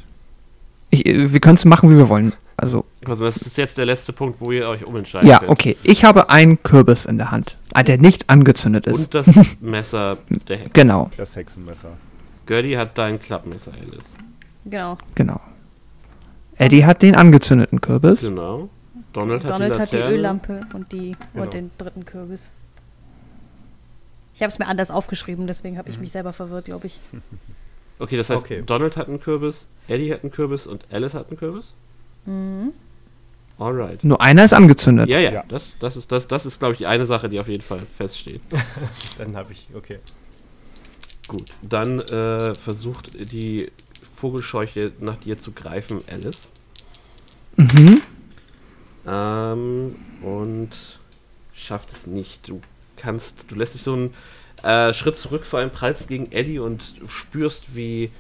ich, 0.90 1.04
wir 1.32 1.40
können 1.40 1.54
es 1.56 1.64
machen, 1.64 1.90
wie 1.90 1.96
wir 1.96 2.08
wollen. 2.08 2.32
Also, 2.56 2.84
Also 3.06 3.24
das 3.24 3.36
ist 3.38 3.56
jetzt 3.56 3.78
der 3.78 3.86
letzte 3.86 4.12
Punkt, 4.12 4.40
wo 4.40 4.52
ihr 4.52 4.68
euch 4.68 4.84
umentscheiden 4.84 5.28
ja, 5.28 5.38
könnt. 5.38 5.50
okay. 5.50 5.76
Ich 5.82 6.04
habe 6.04 6.28
einen 6.30 6.62
Kürbis 6.62 7.06
in 7.06 7.16
der 7.18 7.30
Hand, 7.30 7.56
ah, 7.72 7.82
der 7.82 7.98
nicht 7.98 8.28
angezündet 8.30 8.86
ist. 8.86 9.14
Und 9.14 9.26
das 9.26 9.56
Messer 9.60 10.18
der 10.48 10.56
Hexe. 10.58 10.70
genau, 10.72 11.10
Das 11.16 11.34
Hexenmesser. 11.34 11.92
Gertie 12.46 12.76
hat 12.76 12.98
dein 12.98 13.20
Klappmesser, 13.20 13.72
Alice. 13.72 14.04
Genau. 14.64 14.98
genau. 15.14 15.40
Eddie 16.56 16.84
hat 16.84 17.02
den 17.02 17.14
angezündeten 17.16 17.80
Kürbis. 17.80 18.22
Genau. 18.22 18.68
Donald, 19.12 19.44
hat 19.44 19.50
Donald 19.52 19.74
die 19.74 19.78
hat 19.80 19.92
die. 19.92 19.96
Öllampe 19.96 20.60
und, 20.74 20.92
die, 20.92 21.16
Genau. 21.32 21.44
und 21.44 21.54
den 21.54 21.70
dritten 21.78 22.04
Kürbis. 22.06 22.50
Ich 24.42 24.44
habe 24.44 24.52
es 24.54 24.58
mir 24.58 24.66
anders 24.66 24.90
aufgeschrieben, 24.90 25.46
deswegen 25.46 25.78
habe 25.78 25.88
ich 25.88 25.94
Mhm. 25.94 26.00
mich 26.00 26.10
selber 26.10 26.32
verwirrt, 26.32 26.64
glaube 26.64 26.88
ich. 26.88 26.98
Okay, 28.00 28.16
das 28.16 28.28
heißt, 28.28 28.42
Okay. 28.42 28.64
Donald 28.66 28.96
hat 28.96 29.06
einen 29.06 29.20
Kürbis, 29.20 29.68
Eddie 29.86 30.12
hat 30.12 30.24
einen 30.24 30.32
Kürbis 30.32 30.66
und 30.66 30.84
Alice 30.90 31.14
hat 31.14 31.28
einen 31.28 31.36
Kürbis? 31.38 31.72
Mhm. 32.26 32.72
Alright. 33.56 34.02
Nur 34.02 34.20
einer 34.20 34.44
ist 34.44 34.52
angezündet. 34.52 35.08
Ja, 35.08 35.20
ja, 35.20 35.30
Ja. 35.30 35.44
das, 35.46 35.76
das 35.78 35.96
ist, 35.96 36.10
das, 36.10 36.26
das 36.26 36.44
ist 36.44 36.58
glaube 36.58 36.72
ich, 36.72 36.78
die 36.78 36.86
eine 36.86 37.06
Sache, 37.06 37.28
die 37.28 37.38
auf 37.38 37.46
jeden 37.46 37.62
Fall 37.62 37.78
feststeht. 37.78 38.40
Dann 39.18 39.36
habe 39.36 39.52
ich, 39.52 39.68
okay. 39.76 40.00
Gut, 41.28 41.50
dann 41.62 42.00
äh, 42.00 42.56
versucht 42.56 43.30
die 43.32 43.70
Vogelscheuche 44.16 44.90
nach 44.98 45.18
dir 45.18 45.38
zu 45.38 45.52
greifen, 45.52 46.00
Alice. 46.10 46.48
Mhm. 47.56 48.02
Ähm, 49.06 49.94
und 50.22 50.70
schafft 51.52 51.92
es 51.92 52.08
nicht. 52.08 52.48
Du 52.48 52.60
kannst, 52.96 53.50
du 53.50 53.54
lässt 53.54 53.74
dich 53.74 53.82
so 53.82 53.92
einen 53.92 54.14
äh, 54.62 54.92
Schritt 54.94 55.16
zurückfallen, 55.16 55.70
prallst 55.70 56.08
gegen 56.08 56.30
Eddie 56.32 56.58
und 56.58 56.94
spürst, 57.06 57.74
wie 57.74 58.10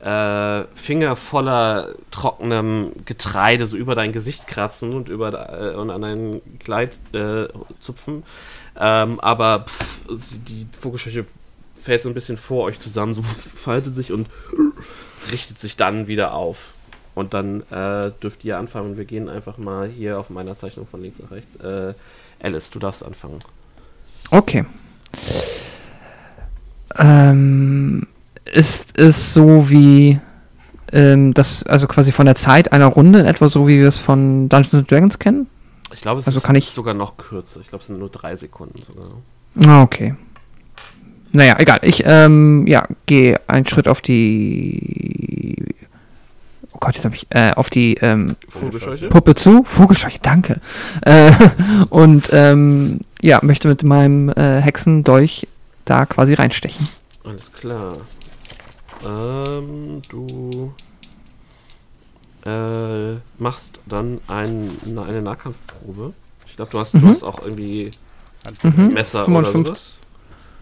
äh, 0.00 0.64
Finger 0.74 1.14
voller 1.14 1.94
trockenem 2.10 2.92
Getreide 3.04 3.66
so 3.66 3.76
über 3.76 3.94
dein 3.94 4.12
Gesicht 4.12 4.46
kratzen 4.46 4.94
und 4.94 5.08
über 5.08 5.72
äh, 5.72 5.74
und 5.74 5.90
an 5.90 6.00
dein 6.00 6.40
Kleid 6.58 6.98
äh, 7.12 7.48
zupfen. 7.80 8.22
Ähm, 8.78 9.20
aber 9.20 9.66
pff, 9.68 10.04
die 10.48 10.66
Vogelscheuche 10.72 11.26
fällt 11.74 12.02
so 12.02 12.08
ein 12.08 12.14
bisschen 12.14 12.36
vor 12.36 12.64
euch 12.64 12.78
zusammen, 12.78 13.12
so 13.12 13.22
faltet 13.54 13.94
sich 13.94 14.12
und 14.12 14.28
richtet 15.32 15.58
sich 15.58 15.76
dann 15.76 16.06
wieder 16.06 16.34
auf. 16.34 16.72
Und 17.14 17.34
dann 17.34 17.62
äh, 17.70 18.12
dürft 18.22 18.44
ihr 18.44 18.56
anfangen. 18.58 18.96
Wir 18.96 19.04
gehen 19.04 19.28
einfach 19.28 19.58
mal 19.58 19.88
hier 19.88 20.18
auf 20.18 20.30
meiner 20.30 20.56
Zeichnung 20.56 20.86
von 20.86 21.02
links 21.02 21.18
nach 21.18 21.32
rechts. 21.32 21.56
Äh, 21.56 21.92
Alice, 22.40 22.70
du 22.70 22.78
darfst 22.78 23.04
anfangen. 23.04 23.40
Okay. 24.30 24.64
Ähm, 26.98 28.06
ist 28.44 28.98
es 28.98 29.32
so 29.34 29.68
wie 29.70 30.18
ähm, 30.92 31.34
das, 31.34 31.62
also 31.64 31.86
quasi 31.86 32.10
von 32.12 32.26
der 32.26 32.34
Zeit 32.34 32.72
einer 32.72 32.86
Runde 32.86 33.20
in 33.20 33.26
etwa 33.26 33.48
so, 33.48 33.68
wie 33.68 33.78
wir 33.78 33.88
es 33.88 33.98
von 33.98 34.48
Dungeons 34.48 34.74
and 34.74 34.90
Dragons 34.90 35.18
kennen? 35.18 35.46
Ich 35.92 36.00
glaube, 36.00 36.20
es 36.20 36.26
Also 36.26 36.38
ist 36.38 36.44
kann 36.44 36.56
ich- 36.56 36.70
sogar 36.70 36.94
noch 36.94 37.16
kürzer. 37.16 37.60
Ich 37.60 37.68
glaube, 37.68 37.82
es 37.82 37.86
sind 37.88 37.98
nur 37.98 38.08
drei 38.10 38.34
Sekunden 38.36 38.80
sogar. 38.82 39.08
Ah, 39.66 39.82
okay. 39.82 40.14
Naja, 41.32 41.56
egal. 41.58 41.78
Ich, 41.82 42.02
ähm, 42.06 42.66
ja, 42.66 42.86
gehe 43.06 43.40
einen 43.46 43.66
Schritt 43.66 43.86
auf 43.86 44.00
die. 44.00 45.56
Oh 46.72 46.78
Gott, 46.80 46.94
jetzt 46.96 47.04
habe 47.04 47.14
ich. 47.14 47.26
Äh, 47.30 47.52
auf 47.52 47.70
die, 47.70 47.94
ähm, 48.00 48.34
Vogelscheuche? 48.48 49.08
Puppe 49.08 49.34
zu. 49.36 49.62
Vogelscheuche, 49.64 50.18
danke. 50.22 50.60
Äh, 51.02 51.30
und, 51.90 52.30
ähm, 52.32 53.00
ja, 53.22 53.38
möchte 53.42 53.68
mit 53.68 53.82
meinem 53.82 54.28
äh, 54.30 54.60
Hexendolch 54.60 55.46
da 55.84 56.06
quasi 56.06 56.34
reinstechen. 56.34 56.88
Alles 57.26 57.52
klar. 57.52 57.96
Ähm, 59.04 60.02
du 60.08 60.72
äh, 62.44 63.16
machst 63.38 63.80
dann 63.86 64.20
ein, 64.28 64.70
na- 64.86 65.04
eine 65.04 65.22
Nahkampfprobe. 65.22 66.12
Ich 66.46 66.56
glaube, 66.56 66.70
du 66.70 66.78
hast, 66.78 66.94
Mhm. 66.94 67.00
du 67.02 67.08
hast 67.08 67.22
auch 67.22 67.40
irgendwie 67.42 67.90
Mhm. 68.62 68.88
Messer 68.94 69.24
55. 69.24 69.54
oder 69.54 69.64
sowas. 69.64 69.92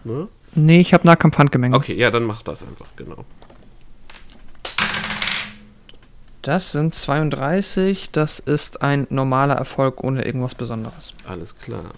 Ne? 0.03 0.27
Nee, 0.55 0.79
ich 0.81 0.93
habe 0.93 1.05
Nahkampf-Handgemenge. 1.05 1.75
Okay, 1.75 1.93
ja, 1.95 2.11
dann 2.11 2.23
mach 2.23 2.41
das 2.41 2.61
einfach, 2.63 2.87
genau. 2.95 3.23
Das 6.41 6.71
sind 6.71 6.95
32. 6.95 8.11
Das 8.11 8.39
ist 8.39 8.81
ein 8.81 9.07
normaler 9.09 9.55
Erfolg 9.55 10.03
ohne 10.03 10.25
irgendwas 10.25 10.55
Besonderes. 10.55 11.11
Alles 11.27 11.57
klar. 11.59 11.91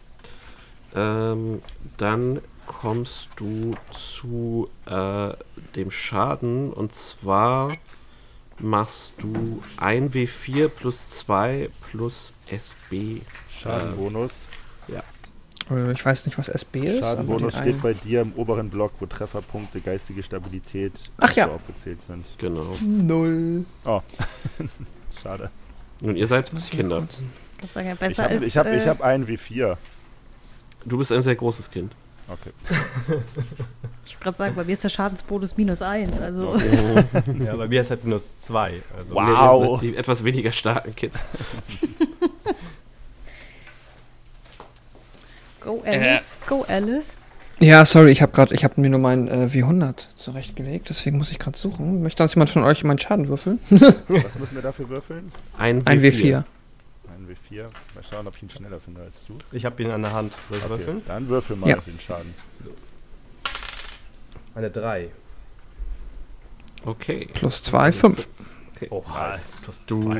Ähm, 0.95 1.61
dann 1.97 2.41
kommst 2.67 3.29
du 3.37 3.71
zu 3.91 4.69
äh, 4.85 5.31
dem 5.75 5.91
Schaden 5.91 6.71
und 6.73 6.93
zwar 6.93 7.71
machst 8.59 9.13
du 9.17 9.61
1 9.77 10.13
W4 10.13 10.67
plus 10.69 11.09
2 11.09 11.69
plus 11.89 12.33
SB. 12.49 13.21
Schadenbonus. 13.49 14.47
Äh, 15.69 15.91
Ich 15.93 16.05
weiß 16.05 16.25
nicht, 16.25 16.37
was 16.37 16.49
SB 16.49 16.81
ist. 16.85 16.99
Schadenbonus 16.99 17.55
steht 17.57 17.81
bei 17.81 17.93
dir 17.93 18.21
im 18.21 18.33
oberen 18.33 18.69
Block, 18.69 18.91
wo 18.99 19.05
Trefferpunkte, 19.05 19.79
geistige 19.79 20.21
Stabilität 20.21 21.09
Ach 21.17 21.27
und 21.29 21.33
so 21.33 21.39
ja. 21.39 21.47
aufgezählt 21.47 22.01
sind. 22.01 22.25
Genau. 22.37 22.73
ein- 22.79 23.07
Null. 23.07 23.65
Schade. 25.23 25.49
Nun, 26.01 26.15
ihr 26.15 26.27
seid 26.27 26.51
Kinder. 26.71 27.07
Ich 27.63 27.75
ja, 27.75 27.93
Ich 27.93 28.17
habe 28.19 28.69
hab, 28.71 28.77
ich 28.77 28.85
äh, 28.85 28.87
hab 28.89 29.01
einen 29.01 29.27
W4. 29.27 29.77
Du 30.85 30.97
bist 30.97 31.11
ein 31.11 31.21
sehr 31.21 31.35
großes 31.35 31.69
Kind. 31.69 31.93
Okay. 32.27 32.51
ich 34.05 34.13
wollte 34.13 34.23
gerade 34.23 34.37
sagen, 34.37 34.55
bei 34.55 34.63
mir 34.63 34.71
ist 34.71 34.83
der 34.83 34.89
Schadensbonus 34.89 35.57
minus 35.57 35.81
eins. 35.81 36.21
Also 36.21 36.55
Ja, 37.45 37.55
bei 37.55 37.67
mir 37.67 37.81
ist 37.81 37.89
halt 37.89 38.03
minus 38.05 38.35
zwei. 38.37 38.81
Also 38.97 39.15
Wow. 39.15 39.79
Die 39.79 39.95
etwas 39.95 40.23
weniger 40.23 40.51
starken 40.51 40.95
Kids. 40.95 41.25
go 45.61 45.83
Alice, 45.85 46.33
go 46.47 46.63
Alice. 46.67 47.17
Ja, 47.59 47.85
sorry, 47.85 48.11
ich 48.11 48.23
habe 48.23 48.31
gerade, 48.31 48.55
ich 48.55 48.63
habe 48.63 48.81
mir 48.81 48.89
nur 48.89 48.99
mein 48.99 49.27
äh, 49.27 49.47
W100 49.51 50.15
zurechtgelegt, 50.15 50.89
deswegen 50.89 51.19
muss 51.19 51.29
ich 51.29 51.37
gerade 51.37 51.55
suchen. 51.55 52.01
Möchte 52.01 52.23
sonst 52.23 52.33
jemand 52.33 52.49
von 52.49 52.63
euch 52.63 52.83
meinen 52.83 52.97
Schaden 52.97 53.27
würfeln? 53.27 53.59
Was 53.69 54.39
müssen 54.39 54.55
wir 54.55 54.63
dafür 54.63 54.89
würfeln? 54.89 55.31
Ein 55.59 55.83
W4. 55.83 55.87
Ein 55.87 55.99
W4. 55.99 56.43
W4. 57.51 57.63
Mal 57.95 58.03
schauen, 58.09 58.27
ob 58.27 58.35
ich 58.35 58.43
ihn 58.43 58.49
schneller 58.49 58.80
finde 58.80 59.01
als 59.01 59.25
du. 59.25 59.38
Ich 59.51 59.65
habe 59.65 59.81
ihn 59.83 59.91
an 59.91 60.01
der 60.01 60.13
Hand. 60.13 60.38
Soll 60.49 60.57
ich 60.59 60.63
Okay, 60.63 60.69
würfeln? 60.71 61.01
dann 61.07 61.27
würfel 61.27 61.55
mal 61.55 61.69
Ja. 61.69 61.75
den 61.77 61.99
Schaden. 61.99 62.33
Eine 64.55 64.69
3. 64.69 65.09
Okay. 66.85 67.27
Plus 67.33 67.63
2, 67.63 67.91
5. 67.91 68.27
Oh, 68.89 69.03
Nice. 69.07 69.53
plus 69.63 69.85
Du 69.85 70.15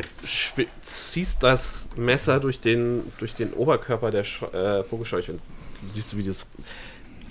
ziehst 0.84 1.42
das 1.42 1.90
Messer 1.96 2.40
durch 2.40 2.60
den, 2.60 3.02
durch 3.18 3.34
den 3.34 3.54
Oberkörper 3.54 4.12
der 4.12 4.24
Sch 4.24 4.44
äh, 4.54 4.84
Vogelscheuche 4.84 5.32
und 5.32 5.42
du 5.82 5.88
siehst, 5.88 6.16
wie 6.16 6.24
das 6.24 6.46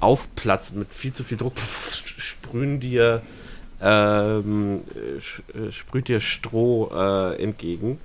aufplatzt 0.01 0.75
mit 0.75 0.93
viel 0.93 1.13
zu 1.13 1.23
viel 1.23 1.39
Druck. 1.39 1.53
sprühen 1.59 2.81
dir, 2.81 3.23
ähm, 3.81 4.83
äh, 4.95 5.19
sch- 5.21 5.69
äh, 5.69 5.71
sprüht 5.71 6.09
dir 6.09 6.19
Stroh 6.19 6.91
äh, 6.93 7.41
entgegen 7.41 8.01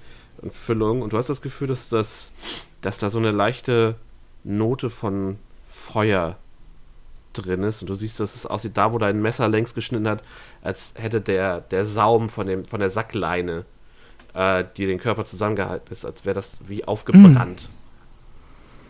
Füllung. 0.50 1.02
Und 1.02 1.14
du 1.14 1.18
hast 1.18 1.30
das 1.30 1.42
Gefühl, 1.42 1.68
dass, 1.68 1.90
das, 1.90 2.32
dass 2.82 3.00
da 3.00 3.10
so 3.10 3.18
eine 3.18 3.32
leichte 3.32 3.96
Note 4.44 4.90
von 4.90 5.38
Feuer 5.66 6.38
drin 7.34 7.64
ist. 7.64 7.82
Und 7.82 7.90
du 7.90 7.96
siehst, 7.96 8.20
dass 8.20 8.36
es 8.36 8.46
aussieht, 8.46 8.78
da 8.78 8.94
wo 8.94 8.98
dein 8.98 9.22
Messer 9.22 9.48
längs 9.48 9.74
geschnitten 9.74 10.08
hat, 10.08 10.24
als 10.62 10.94
hätte 10.96 11.22
der, 11.22 11.62
der 11.62 11.86
Saum 11.86 12.30
von, 12.30 12.48
dem, 12.48 12.66
von 12.66 12.80
der 12.80 12.90
Sackleine, 12.90 13.66
äh, 14.34 14.64
die 14.78 14.86
den 14.86 15.00
Körper 15.00 15.26
zusammengehalten 15.26 15.92
ist, 15.92 16.06
als 16.06 16.26
wäre 16.26 16.36
das 16.36 16.60
wie 16.68 16.86
aufgebrannt. 16.86 17.70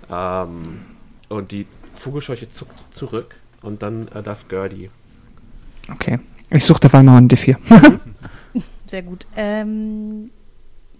Ähm, 0.09 0.81
und 1.29 1.51
die 1.51 1.65
Vogelscheuche 1.95 2.49
zuckt 2.49 2.83
zurück 2.91 3.35
und 3.61 3.81
dann 3.81 4.07
äh, 4.09 4.21
darf 4.21 4.47
Gertie. 4.47 4.89
Okay. 5.91 6.19
Ich 6.49 6.65
suche 6.65 6.81
dabei 6.81 7.01
mal 7.03 7.17
einen 7.17 7.29
D4. 7.29 7.57
Sehr 8.87 9.01
gut. 9.01 9.25
Ähm, 9.35 10.29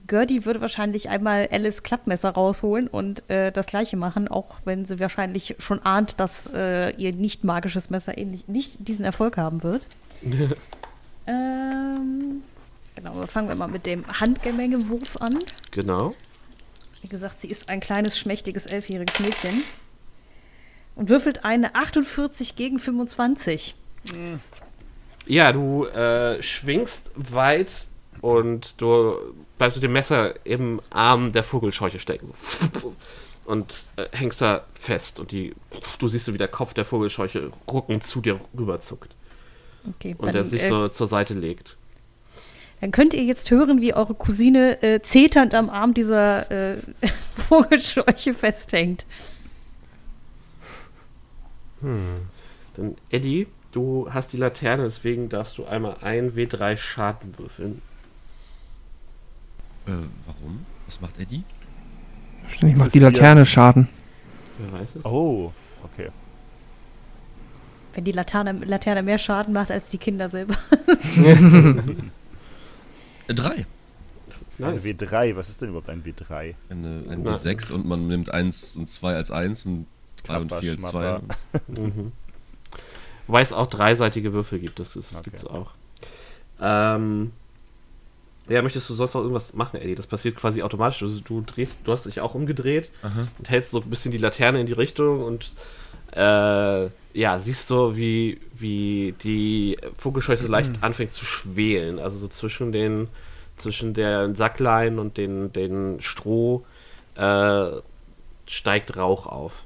Gertie 0.07 0.45
würde 0.45 0.61
wahrscheinlich 0.61 1.09
einmal 1.09 1.47
Alice 1.51 1.83
Klappmesser 1.83 2.31
rausholen 2.31 2.87
und 2.87 3.27
äh, 3.29 3.51
das 3.51 3.65
gleiche 3.65 3.97
machen, 3.97 4.27
auch 4.27 4.57
wenn 4.65 4.85
sie 4.85 4.99
wahrscheinlich 4.99 5.55
schon 5.59 5.81
ahnt, 5.83 6.19
dass 6.19 6.49
äh, 6.53 6.91
ihr 6.95 7.13
nicht 7.13 7.43
magisches 7.43 7.89
Messer 7.89 8.17
ähnlich 8.17 8.47
nicht 8.47 8.87
diesen 8.87 9.05
Erfolg 9.05 9.37
haben 9.37 9.63
wird. 9.63 9.81
ähm, 11.27 12.43
genau, 12.95 13.25
fangen 13.27 13.47
wir 13.47 13.55
mal 13.55 13.67
mit 13.67 13.85
dem 13.85 14.05
Handgemengewurf 14.07 15.17
an. 15.17 15.39
Genau. 15.71 16.11
Wie 17.01 17.07
gesagt, 17.07 17.39
sie 17.39 17.47
ist 17.47 17.69
ein 17.69 17.79
kleines, 17.79 18.17
schmächtiges, 18.17 18.65
elfjähriges 18.65 19.19
Mädchen. 19.19 19.63
Und 20.95 21.09
würfelt 21.09 21.43
eine 21.43 21.75
48 21.75 22.55
gegen 22.55 22.79
25. 22.79 23.75
Ja, 25.27 25.51
du 25.51 25.85
äh, 25.85 26.41
schwingst 26.41 27.11
weit 27.15 27.87
und 28.21 28.79
du 28.81 29.15
bleibst 29.57 29.77
mit 29.77 29.83
dem 29.83 29.93
Messer 29.93 30.45
im 30.45 30.81
Arm 30.89 31.31
der 31.31 31.43
Vogelscheuche 31.43 31.99
stecken. 31.99 32.31
Und 33.45 33.85
äh, 33.95 34.07
hängst 34.11 34.41
da 34.41 34.65
fest 34.73 35.19
und 35.19 35.31
die, 35.31 35.53
du 35.99 36.07
siehst 36.07 36.25
so, 36.25 36.33
wie 36.33 36.39
der 36.39 36.47
Kopf 36.47 36.73
der 36.73 36.83
Vogelscheuche 36.83 37.51
ruckend 37.71 38.03
zu 38.03 38.19
dir 38.21 38.39
rüberzuckt 38.57 39.15
Okay, 39.87 40.15
und 40.17 40.33
er 40.33 40.43
sich 40.43 40.63
äh, 40.63 40.69
so 40.69 40.87
zur 40.87 41.05
Seite 41.07 41.35
legt. 41.35 41.77
dann 42.81 42.89
könnt 42.91 43.13
ihr 43.13 43.23
jetzt 43.23 43.51
hören, 43.51 43.81
wie 43.81 43.93
eure 43.93 44.15
Cousine 44.15 44.81
äh, 44.81 44.99
zeternd 45.01 45.53
am 45.53 45.69
Arm 45.69 45.93
dieser 45.93 46.49
äh, 46.73 46.77
Vogelscheuche 47.47 48.33
festhängt. 48.33 49.05
Dann, 51.81 52.95
Eddie, 53.11 53.45
du 53.73 54.07
hast 54.11 54.33
die 54.33 54.37
Laterne, 54.37 54.83
deswegen 54.85 55.29
darfst 55.29 55.57
du 55.59 55.65
einmal 55.65 55.97
ein 56.01 56.31
W3 56.35 56.77
Schaden 56.77 57.37
würfeln. 57.37 57.81
Äh, 59.87 59.91
warum? 60.25 60.65
Was 60.87 61.01
macht 61.01 61.19
Eddie? 61.19 61.43
Das 62.61 62.61
macht 62.77 62.93
die 62.93 62.99
hier- 62.99 63.09
Laterne 63.09 63.45
Schaden. 63.45 63.87
Wer 64.59 64.79
weiß 64.79 64.95
es? 64.97 65.05
Oh, 65.05 65.51
okay. 65.83 66.09
Wenn 67.93 68.03
die 68.03 68.11
Laterne, 68.11 68.51
Laterne 68.65 69.03
mehr 69.03 69.17
Schaden 69.17 69.53
macht 69.53 69.71
als 69.71 69.87
die 69.89 69.97
Kinder 69.97 70.29
selber. 70.29 70.55
Drei. 73.27 73.65
Ein 74.57 74.73
Nice. 74.75 74.83
W3, 74.85 75.35
was 75.35 75.49
ist 75.49 75.61
denn 75.61 75.69
überhaupt 75.69 75.89
ein 75.89 76.03
W3? 76.03 76.55
Eine, 76.69 77.03
ein 77.09 77.23
Na. 77.23 77.33
W6 77.33 77.71
und 77.73 77.85
man 77.85 78.07
nimmt 78.07 78.29
1 78.33 78.77
und 78.77 78.89
2 78.89 79.13
als 79.15 79.29
1 79.31 79.65
und 79.65 79.85
3 80.23 80.37
und 80.39 80.53
4 80.53 80.71
als 80.71 80.81
2. 80.81 80.89
Schmapper. 80.91 81.21
Mhm. 81.67 82.11
Wobei 83.27 83.41
es 83.41 83.51
auch 83.53 83.65
dreiseitige 83.67 84.33
Würfel 84.33 84.59
gibt, 84.59 84.79
das, 84.79 84.95
ist, 84.95 85.11
das 85.11 85.19
Okay. 85.19 85.29
gibt's 85.31 85.45
auch. 85.45 85.71
Ähm, 86.61 87.31
ja, 88.47 88.61
möchtest 88.61 88.89
du 88.89 88.93
sonst 88.93 89.13
noch 89.13 89.21
irgendwas 89.21 89.53
machen, 89.53 89.79
Eddie? 89.79 89.95
Das 89.95 90.07
passiert 90.07 90.35
quasi 90.35 90.61
automatisch. 90.61 90.99
Du, 90.99 91.19
du 91.21 91.41
drehst, 91.41 91.81
du 91.83 91.91
hast 91.91 92.05
dich 92.05 92.21
auch 92.21 92.35
umgedreht 92.35 92.91
Aha. 93.01 93.27
und 93.37 93.49
hältst 93.49 93.71
so 93.71 93.81
ein 93.81 93.89
bisschen 93.89 94.11
die 94.11 94.17
Laterne 94.17 94.59
in 94.59 94.67
die 94.67 94.73
Richtung 94.73 95.23
und 95.23 95.53
äh, 96.11 96.85
ja, 97.13 97.39
siehst 97.39 97.67
so, 97.67 97.97
wie, 97.97 98.39
wie 98.57 99.15
die 99.23 99.77
Vogelscheuche 99.93 100.47
leicht 100.47 100.71
anfängt 100.81 101.13
zu 101.13 101.25
schwelen. 101.25 101.99
Also 101.99 102.17
so 102.17 102.27
zwischen 102.27 102.71
den 102.71 103.07
zwischen 103.57 103.93
der 103.93 104.35
Sacklein 104.35 104.99
und 104.99 105.17
den, 105.17 105.51
den 105.53 106.01
Stroh 106.01 106.65
äh, 107.15 107.67
steigt 108.45 108.97
Rauch 108.97 109.25
auf. 109.25 109.63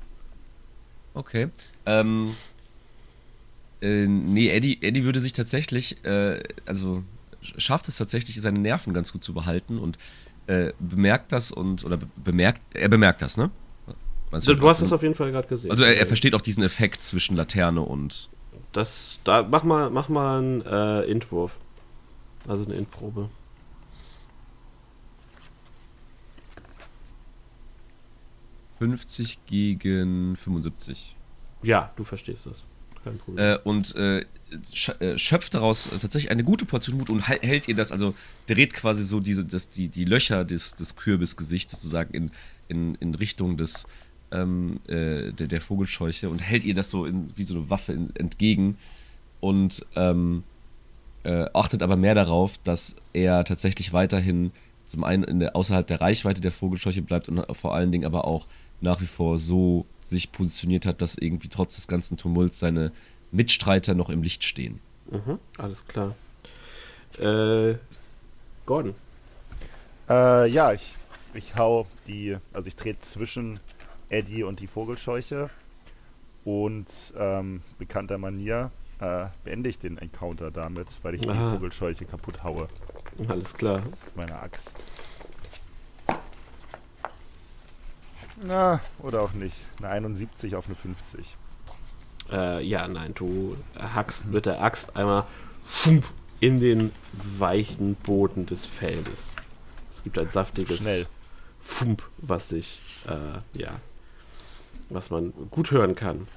Okay. 1.14 1.50
Ähm, 1.86 2.36
äh, 3.82 4.06
nee, 4.06 4.50
Eddie, 4.50 4.80
Eddie 4.82 5.04
würde 5.04 5.20
sich 5.20 5.34
tatsächlich, 5.34 6.04
äh, 6.06 6.42
also 6.66 7.04
schafft 7.58 7.88
es 7.88 7.98
tatsächlich, 7.98 8.40
seine 8.42 8.60
Nerven 8.60 8.94
ganz 8.94 9.12
gut 9.12 9.24
zu 9.24 9.34
behalten 9.34 9.80
und 9.80 9.98
äh, 10.48 10.74
bemerkt 10.80 11.32
das 11.32 11.52
und, 11.52 11.84
oder 11.84 11.98
be 11.98 12.08
bemerkt, 12.18 12.62
er 12.74 12.90
bemerkt 12.90 13.22
das, 13.22 13.38
ne? 13.38 13.52
Meinst 14.32 14.48
Du, 14.48 14.54
du 14.54 14.70
hast 14.70 14.82
auch, 14.82 14.86
es 14.86 14.92
auf 14.92 15.02
jeden 15.02 15.16
Fall 15.16 15.32
gerade 15.32 15.48
gesehen. 15.48 15.72
Also 15.72 15.84
er, 15.84 15.98
er 15.98 16.06
versteht 16.06 16.36
auch 16.36 16.42
diesen 16.42 16.64
Effekt 16.64 17.04
zwischen 17.04 17.36
Laterne 17.36 17.82
und. 17.82 18.30
Das, 18.72 19.20
da, 19.24 19.42
mach 19.44 19.64
mal, 19.64 19.90
mach 19.90 20.10
mal 20.10 20.38
einen 20.38 20.62
äh, 20.62 21.02
Intwurf. 21.04 21.58
Also 22.48 22.66
eine 22.66 22.76
Intprobe. 22.76 23.30
äh, 28.80 28.88
50 28.88 29.46
gegen 29.46 30.36
75. 30.36 31.16
Ja, 31.64 31.92
du 31.96 32.04
verstehst 32.04 32.46
das. 32.46 32.64
Kein 33.04 33.18
Problem. 33.18 33.46
Äh, 33.46 33.58
und 33.64 33.96
äh, 33.96 34.26
schöpft 34.74 35.54
daraus 35.54 35.88
äh, 35.88 35.98
tatsächlich 36.00 36.32
eine 36.32 36.44
gute 36.44 36.66
Portion 36.66 36.98
Mut 36.98 37.10
und 37.10 37.28
hält 37.28 37.68
ihr 37.68 37.76
das, 37.76 37.92
also 37.92 38.14
dreht 38.48 38.74
quasi 38.74 39.04
so 39.04 39.20
diese, 39.20 39.46
das, 39.46 39.70
die, 39.70 39.88
die 39.88 40.06
Löcher 40.06 40.46
des, 40.46 40.76
des 40.76 40.96
Kürbisgesichts 40.96 41.74
sozusagen 41.74 42.14
in, 42.14 42.32
in, 42.68 42.96
in 42.96 43.16
Richtung 43.16 43.58
des, 43.58 43.86
ähm, 44.32 44.80
äh, 44.88 45.32
der, 45.34 45.48
der 45.48 45.62
Vogelscheuche 45.62 46.30
und 46.30 46.40
hält 46.40 46.64
ihr 46.64 46.74
das 46.74 46.90
so 46.90 47.06
in, 47.06 47.32
wie 47.36 47.44
so 47.44 47.56
eine 47.56 47.70
Waffe 47.70 47.94
in, 47.94 48.16
entgegen 48.16 48.78
und 49.40 49.86
ähm, 49.96 50.44
äh, 51.24 51.46
achtet 51.54 51.84
aber 51.84 51.98
mehr 51.98 52.16
darauf, 52.16 52.58
dass 52.64 52.96
er 53.14 53.44
tatsächlich 53.44 53.94
weiterhin 53.94 54.52
zum 54.88 55.04
einen 55.04 55.24
in 55.24 55.40
der, 55.40 55.56
außerhalb 55.56 55.86
der 55.86 56.02
Reichweite 56.02 56.42
der 56.42 56.52
Vogelscheuche 56.52 57.02
bleibt 57.02 57.30
und 57.30 57.46
vor 57.56 57.76
allen 57.76 57.92
Dingen 57.92 58.06
aber 58.06 58.26
auch 58.26 58.48
nach 58.82 59.02
wie 59.02 59.06
vor 59.06 59.38
so 59.38 59.86
sich 60.06 60.32
positioniert 60.32 60.86
hat, 60.86 61.02
dass 61.02 61.16
irgendwie 61.16 61.50
trotz 61.50 61.76
des 61.76 61.88
ganzen 61.88 62.18
Tumults 62.18 62.60
seine 62.60 62.92
Mitstreiter 63.32 63.94
noch 63.96 64.10
im 64.10 64.24
Licht 64.24 64.44
stehen. 64.44 64.80
mhm, 65.10 65.40
alles 65.58 65.86
klar. 65.88 66.16
Äh, 67.18 67.76
Gordon. 68.66 68.96
Äh, 70.10 70.48
ja, 70.50 70.74
ich, 70.74 70.96
ich 71.34 71.56
hau 71.56 71.88
die, 72.08 72.38
also 72.54 72.68
ich 72.68 72.76
trete 72.76 73.00
zwischen 73.02 73.60
Eddie 74.10 74.44
und 74.44 74.60
die 74.60 74.68
Vogelscheuche 74.68 75.50
und 76.46 76.88
ähm, 77.18 77.62
bekannter 77.78 78.18
Manier 78.18 78.72
äh, 79.00 79.28
beende 79.44 79.70
ich 79.70 79.78
den 79.80 79.98
Encounter 79.98 80.50
damit, 80.52 80.88
weil 81.04 81.16
ich 81.16 81.28
Ah. 81.30 81.34
die 81.34 81.56
Vogelscheuche 81.58 82.06
kaputt 82.06 82.44
haue 82.44 82.68
Alles 83.28 83.54
klar. 83.54 83.82
mit 83.82 84.16
meiner 84.16 84.42
Axt. 84.42 84.82
Na, 88.42 88.80
oder 89.00 89.22
auch 89.22 89.34
nicht. 89.34 89.58
Eine 89.80 89.90
71 89.90 90.56
auf 90.56 90.66
eine 90.68 90.76
50. 90.76 91.36
Äh, 92.32 92.64
ja, 92.64 92.88
nein, 92.88 93.14
du 93.16 93.56
hackst 93.78 94.28
mit 94.28 94.46
der 94.46 94.62
Axt 94.62 94.96
einmal 94.96 95.26
in 96.40 96.60
den 96.60 96.92
weichen 97.14 97.96
Boden 97.96 98.46
des 98.46 98.66
Feldes. 98.66 99.32
Es 99.92 100.04
gibt 100.04 100.20
ein 100.20 100.30
saftiges 100.30 100.78
Schnell. 100.78 101.08
Fump, 101.60 102.04
was 102.18 102.50
sich, 102.50 102.80
äh, 103.08 103.58
ja, 103.58 103.72
was 104.90 105.10
man 105.10 105.34
gut 105.52 105.72
hören 105.72 105.96
kann. 105.96 106.28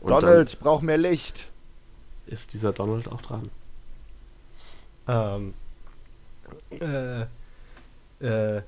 Und 0.00 0.10
Donald, 0.10 0.50
ich 0.50 0.58
brauche 0.58 0.84
mehr 0.84 0.98
Licht. 0.98 1.48
ist 2.26 2.52
dieser 2.52 2.72
Donald 2.72 3.08
auch 3.08 3.22
dran. 3.22 3.50
Ähm, 5.06 5.54
äh, 6.80 7.22
äh, 8.20 8.56
äh, 8.58 8.62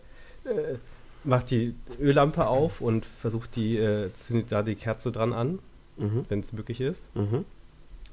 macht 1.24 1.50
die 1.50 1.74
Öllampe 2.00 2.46
auf 2.46 2.80
und 2.80 3.04
versucht 3.04 3.56
die, 3.56 3.76
äh, 3.76 4.12
zündet 4.14 4.52
da 4.52 4.62
die 4.62 4.74
Kerze 4.76 5.10
dran 5.10 5.32
an, 5.32 5.58
Mhm. 5.96 6.26
wenn 6.28 6.40
es 6.40 6.52
möglich 6.52 6.80
ist. 6.80 7.14
Mhm. 7.14 7.44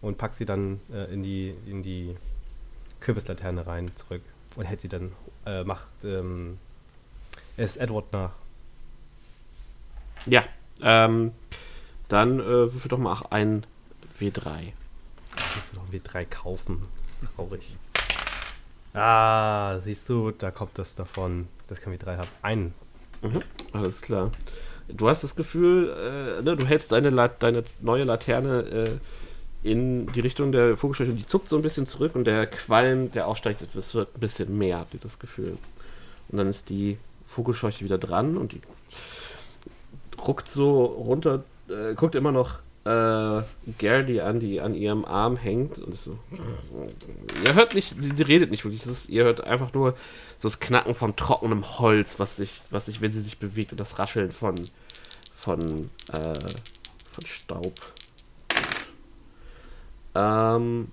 Und 0.02 0.18
packt 0.18 0.36
sie 0.36 0.46
dann 0.46 0.80
äh, 0.92 1.14
in 1.14 1.24
die, 1.24 1.56
in 1.66 1.84
die 1.84 2.16
Kürbislaterne 3.00 3.68
rein 3.68 3.92
zurück. 3.96 4.22
Und 4.56 4.66
hält 4.66 4.82
sie 4.82 4.90
dann, 4.90 5.12
äh, 5.46 5.64
macht, 5.64 5.88
ähm, 6.04 6.58
es 7.58 7.78
Edward 7.78 8.12
nach. 8.12 8.32
Ja, 10.26 10.44
ähm, 10.82 11.32
dann 12.08 12.40
äh, 12.40 12.44
würfel 12.44 12.90
doch 12.90 12.98
mal 12.98 13.14
auch 13.14 13.32
ein 13.32 13.66
W3. 14.20 14.74
Musst 15.56 15.72
du 15.72 15.76
noch 15.78 15.88
ein 15.88 16.00
W3 16.00 16.26
kaufen. 16.26 16.84
Traurig. 17.36 17.78
Ah, 18.94 19.80
siehst 19.80 20.10
du, 20.10 20.32
da 20.32 20.52
kommt 20.52 20.78
das 20.78 20.96
davon. 20.96 21.48
Das 21.68 21.82
kann 21.82 21.94
W3 21.94 22.18
haben. 22.18 22.30
Einen. 22.42 22.74
Alles 23.74 24.02
klar. 24.02 24.32
Du 24.96 25.10
hast 25.10 25.24
das 25.24 25.36
Gefühl, 25.36 25.90
äh, 25.90 26.42
ne, 26.42 26.56
du 26.56 26.66
hältst 26.66 26.92
deine, 26.92 27.10
La 27.10 27.28
deine 27.28 27.64
neue 27.82 28.04
Laterne 28.04 28.64
äh, 28.64 28.90
in 29.64 30.08
die 30.14 30.20
Richtung 30.22 30.52
der 30.52 30.76
Vogelscheuche 30.76 31.12
und 31.12 31.18
die 31.18 31.28
zuckt 31.28 31.48
so 31.48 31.56
ein 31.56 31.62
bisschen 31.62 31.86
zurück 31.86 32.16
und 32.16 32.26
der 32.26 32.48
Qualm, 32.48 33.12
der 33.12 33.28
aufsteigt, 33.28 33.62
es 33.62 33.96
wird 33.96 34.16
ein 34.16 34.20
bisschen 34.20 34.58
mehr, 34.58 34.80
habt 34.80 34.94
ihr 34.94 35.00
das 35.00 35.20
Gefühl. 35.20 35.58
Und 36.30 36.38
dann 36.38 36.48
ist 36.48 36.70
die 36.70 36.98
Vogelscheuche 37.26 37.86
wieder 37.86 37.98
dran 37.98 38.38
und 38.38 38.54
die 38.54 38.62
ruckt 40.26 40.48
so 40.48 40.86
runter, 40.86 41.44
äh, 41.70 41.94
guckt 41.94 42.16
immer 42.16 42.32
noch 42.32 42.60
äh, 42.84 43.42
Gerdy 43.78 44.22
an, 44.22 44.40
die 44.40 44.60
an 44.60 44.74
ihrem 44.74 45.06
Arm 45.06 45.38
hängt 45.38 45.78
und 45.78 45.94
ist 45.94 46.06
so. 46.06 46.18
Ihr 47.46 47.54
hört 47.54 47.76
nicht, 47.76 48.02
sie, 48.02 48.16
sie 48.16 48.24
redet 48.24 48.50
nicht 48.50 48.66
wirklich, 48.66 48.86
ist, 48.86 49.10
ihr 49.10 49.24
hört 49.24 49.42
einfach 49.42 49.74
nur 49.74 49.96
das 50.42 50.60
Knacken 50.60 50.96
von 50.96 51.16
trockenem 51.16 51.64
Holz, 51.78 52.20
was 52.20 52.38
sich, 52.38 52.62
was 52.72 52.88
sich, 52.88 53.02
wenn 53.02 53.12
sie 53.12 53.22
sich 53.22 53.38
bewegt 53.38 53.72
und 53.72 53.80
das 53.80 54.00
Rascheln 54.00 54.32
von, 54.32 54.56
von, 55.42 55.90
äh, 56.14 56.40
von 57.12 57.26
Staub. 57.26 57.74
Ähm, 60.14 60.92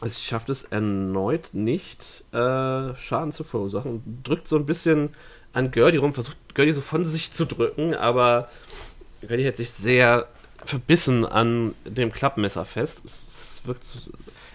also 0.00 0.14
sie 0.14 0.24
schafft 0.24 0.48
es 0.48 0.64
erneut 0.64 1.54
nicht, 1.54 2.24
äh, 2.32 2.94
Schaden 2.96 3.30
zu 3.30 3.44
verursachen 3.44 3.92
und 3.92 4.22
drückt 4.24 4.48
so 4.48 4.56
ein 4.56 4.66
bisschen 4.66 5.10
an 5.52 5.70
Gerdy 5.70 5.98
rum, 5.98 6.12
versucht 6.12 6.36
Gerdy 6.54 6.72
so 6.72 6.80
von 6.80 7.06
sich 7.06 7.32
zu 7.32 7.46
drücken, 7.46 7.94
aber 7.94 8.50
Gerdy 9.20 9.44
hält 9.44 9.56
sich 9.56 9.70
sehr 9.70 10.26
verbissen 10.64 11.24
an 11.24 11.74
dem 11.84 12.12
Klappmesser 12.12 12.64
fest. 12.64 13.04
Es, 13.04 13.58
es 13.58 13.66
wirkt 13.66 13.84
so, 13.84 13.98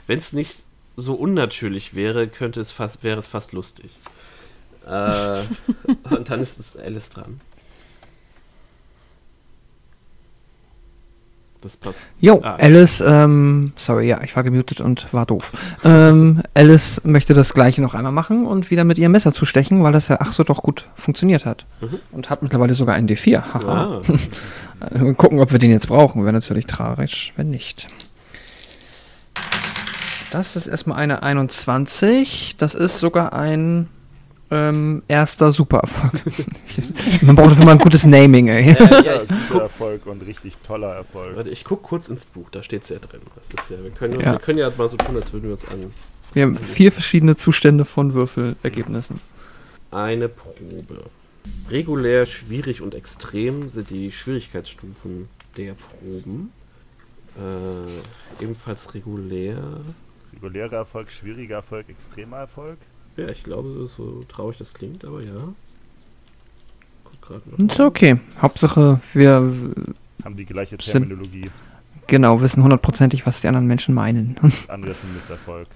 wenn 0.06 0.18
es 0.18 0.34
nicht 0.34 0.66
so 0.98 1.14
unnatürlich 1.14 1.94
wäre, 1.94 2.28
könnte 2.28 2.60
es 2.60 2.72
fast, 2.72 3.04
wäre 3.04 3.20
es 3.20 3.28
fast 3.28 3.54
lustig. 3.54 3.92
Äh, 4.86 5.44
und 6.10 6.30
dann 6.30 6.42
ist 6.42 6.60
es 6.60 6.76
Alice 6.76 7.10
dran. 7.10 7.40
Das 11.62 11.76
passt. 11.76 12.00
Jo, 12.20 12.40
Ah. 12.44 12.56
Alice, 12.60 13.02
ähm, 13.06 13.72
sorry, 13.76 14.08
ja, 14.08 14.22
ich 14.24 14.36
war 14.36 14.44
gemutet 14.44 14.80
und 14.80 15.12
war 15.12 15.26
doof. 15.26 15.52
ähm, 15.84 16.44
Alice 16.54 17.02
möchte 17.04 17.34
das 17.34 17.54
gleiche 17.54 17.82
noch 17.82 17.96
einmal 17.96 18.12
machen 18.12 18.46
und 18.46 18.70
wieder 18.70 18.84
mit 18.84 18.98
ihrem 19.00 19.12
Messer 19.12 19.34
zustechen, 19.34 19.84
weil 19.84 19.92
das 19.92 20.08
ja 20.08 20.18
ach 20.20 20.34
so 20.34 20.44
doch 20.44 20.62
gut 20.62 20.86
funktioniert 20.96 21.46
hat. 21.46 21.66
Mhm. 21.82 22.00
Und 22.12 22.30
hat 22.30 22.44
mittlerweile 22.44 22.74
sogar 22.76 22.96
einen 22.96 23.08
D4. 23.08 23.42
Haha. 23.54 24.02
Ah, 24.80 24.90
gucken, 25.14 25.40
ob 25.40 25.52
wir 25.52 25.58
den 25.58 25.72
jetzt 25.72 25.88
brauchen. 25.88 26.22
Wäre 26.24 26.34
natürlich 26.34 26.68
tragisch, 26.68 27.34
wenn 27.36 27.50
nicht. 27.50 27.88
Das 30.30 30.56
ist 30.56 30.68
erstmal 30.68 31.00
eine 31.00 31.24
21. 31.24 32.58
Das 32.58 32.76
ist 32.76 33.00
sogar 33.00 33.34
ein 33.34 33.88
ähm, 34.50 35.04
erster 35.08 35.52
Supererfolg. 35.52 36.14
Man 37.22 37.36
braucht 37.36 37.52
dafür 37.52 37.66
mal 37.66 37.72
ein 37.74 37.80
gutes 37.80 38.06
Naming, 38.06 38.48
ey. 38.48 38.72
Äh, 38.72 39.04
ja, 39.06 39.20
guter 39.50 39.64
Erfolg 39.64 40.06
und 40.06 40.26
richtig 40.26 40.56
toller 40.66 40.94
Erfolg. 40.96 41.36
warte, 41.36 41.50
ich 41.50 41.64
guck 41.66 41.84
kurz 41.84 42.08
ins 42.08 42.26
Buch, 42.26 42.50
da 42.52 42.64
steht 42.64 42.84
es 42.84 42.90
ja 42.90 43.00
drin. 43.00 43.22
Das 43.36 43.48
ist 43.48 43.70
ja, 43.70 43.84
wir, 43.84 43.92
können, 43.92 44.20
Ja. 44.20 44.34
wir 44.34 44.40
können 44.40 44.60
ja 44.60 44.72
mal 44.78 44.88
so 44.90 44.98
tun, 44.98 45.16
als 45.16 45.34
würden 45.34 45.46
wir 45.46 45.52
uns 45.52 45.66
an 45.68 45.92
Wir 46.34 46.44
haben 46.44 46.58
vier 46.58 46.92
verschiedene 46.92 47.36
Zustände 47.36 47.84
von 47.86 48.14
Würfelergebnissen. 48.14 49.20
eine 49.92 50.30
Probe. 50.30 51.06
Regulär, 51.70 52.26
schwierig 52.26 52.82
und 52.82 52.94
extrem 52.94 53.70
sind 53.70 53.90
die 53.90 54.12
Schwierigkeitsstufen 54.12 55.30
der 55.58 55.74
Proben. 55.76 56.52
Äh, 57.38 58.44
ebenfalls 58.44 58.94
regulär. 58.94 59.58
Regulärer 60.34 60.78
Erfolg, 60.78 61.12
schwieriger 61.12 61.58
Erfolg, 61.58 61.88
extremer 61.90 62.38
Erfolg. 62.38 62.78
Ja, 63.18 63.30
ich 63.30 63.44
glaube, 63.44 63.88
so 63.96 64.24
traurig 64.28 64.58
das 64.58 64.74
klingt, 64.74 65.04
aber 65.06 65.22
ja. 65.22 65.34
Ist 67.58 67.80
okay. 67.82 68.20
Hauptsache, 68.42 69.02
wir 69.14 69.34
Haben 70.24 70.38
die 70.38 70.46
gleiche 70.46 70.78
Sind- 70.80 71.10
Terminologie. 71.10 71.50
genau 72.08 72.40
wissen 72.42 72.64
hundertprozentig, 72.64 73.26
was 73.26 73.42
die 73.42 73.48
anderen 73.50 73.68
Menschen 73.68 73.94
meinen. 73.94 74.36
Andere 74.70 74.92
ist 74.92 75.04
ein 75.04 75.14
Misserfolg. 75.14 75.68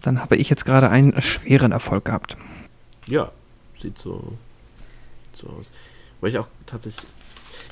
Dann 0.00 0.18
habe 0.20 0.36
ich 0.36 0.48
jetzt 0.48 0.64
gerade 0.64 0.88
einen 0.88 1.20
schweren 1.20 1.72
Erfolg 1.72 2.06
gehabt. 2.06 2.38
Ja, 3.06 3.30
sieht 3.82 3.98
so, 3.98 4.32
so 5.34 5.48
aus. 5.48 5.66
Weil 6.22 6.30
ich 6.30 6.38
auch 6.38 6.46
tatsächlich. 6.64 7.04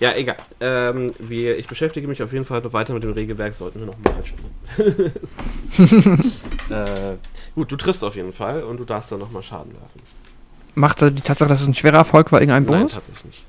Ja, 0.01 0.15
egal. 0.15 0.37
Ähm, 0.61 1.13
wir, 1.19 1.59
ich 1.59 1.67
beschäftige 1.67 2.07
mich 2.07 2.23
auf 2.23 2.33
jeden 2.33 2.45
Fall 2.45 2.61
noch 2.61 2.73
weiter 2.73 2.95
mit 2.95 3.03
dem 3.03 3.13
Regelwerk, 3.13 3.53
sollten 3.55 3.81
wir 3.81 3.87
noch 3.87 3.99
mal 3.99 4.15
spielen. 4.25 5.13
äh, 6.71 7.17
gut, 7.55 7.73
du 7.73 7.77
triffst 7.77 8.05
auf 8.05 8.15
jeden 8.15 8.33
Fall 8.33 8.63
und 8.63 8.79
du 8.79 8.85
darfst 8.85 9.11
dann 9.11 9.19
nochmal 9.19 9.43
Schaden 9.43 9.73
werfen. 9.73 10.01
Macht 10.75 11.01
die 11.01 11.15
Tatsache, 11.15 11.49
dass 11.49 11.63
es 11.63 11.67
ein 11.67 11.75
schwerer 11.75 11.97
Erfolg 11.99 12.31
war, 12.31 12.41
irgendeinen 12.41 12.67
Nein, 12.67 12.79
Bonus? 12.79 12.93
tatsächlich 12.93 13.25
nicht. 13.25 13.45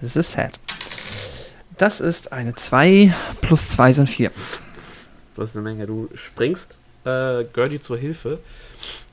Das 0.00 0.16
ist 0.16 0.32
sad. 0.32 0.58
Das 1.78 2.00
ist 2.00 2.32
eine 2.32 2.54
2 2.54 3.14
plus 3.40 3.70
2 3.70 3.92
sind 3.92 4.08
4. 4.08 4.32
Du 5.36 5.42
hast 5.42 5.56
eine 5.56 5.62
Menge. 5.62 5.86
Du 5.86 6.08
springst 6.14 6.76
äh, 7.04 7.44
Gertie 7.44 7.80
zur 7.80 7.98
Hilfe 7.98 8.40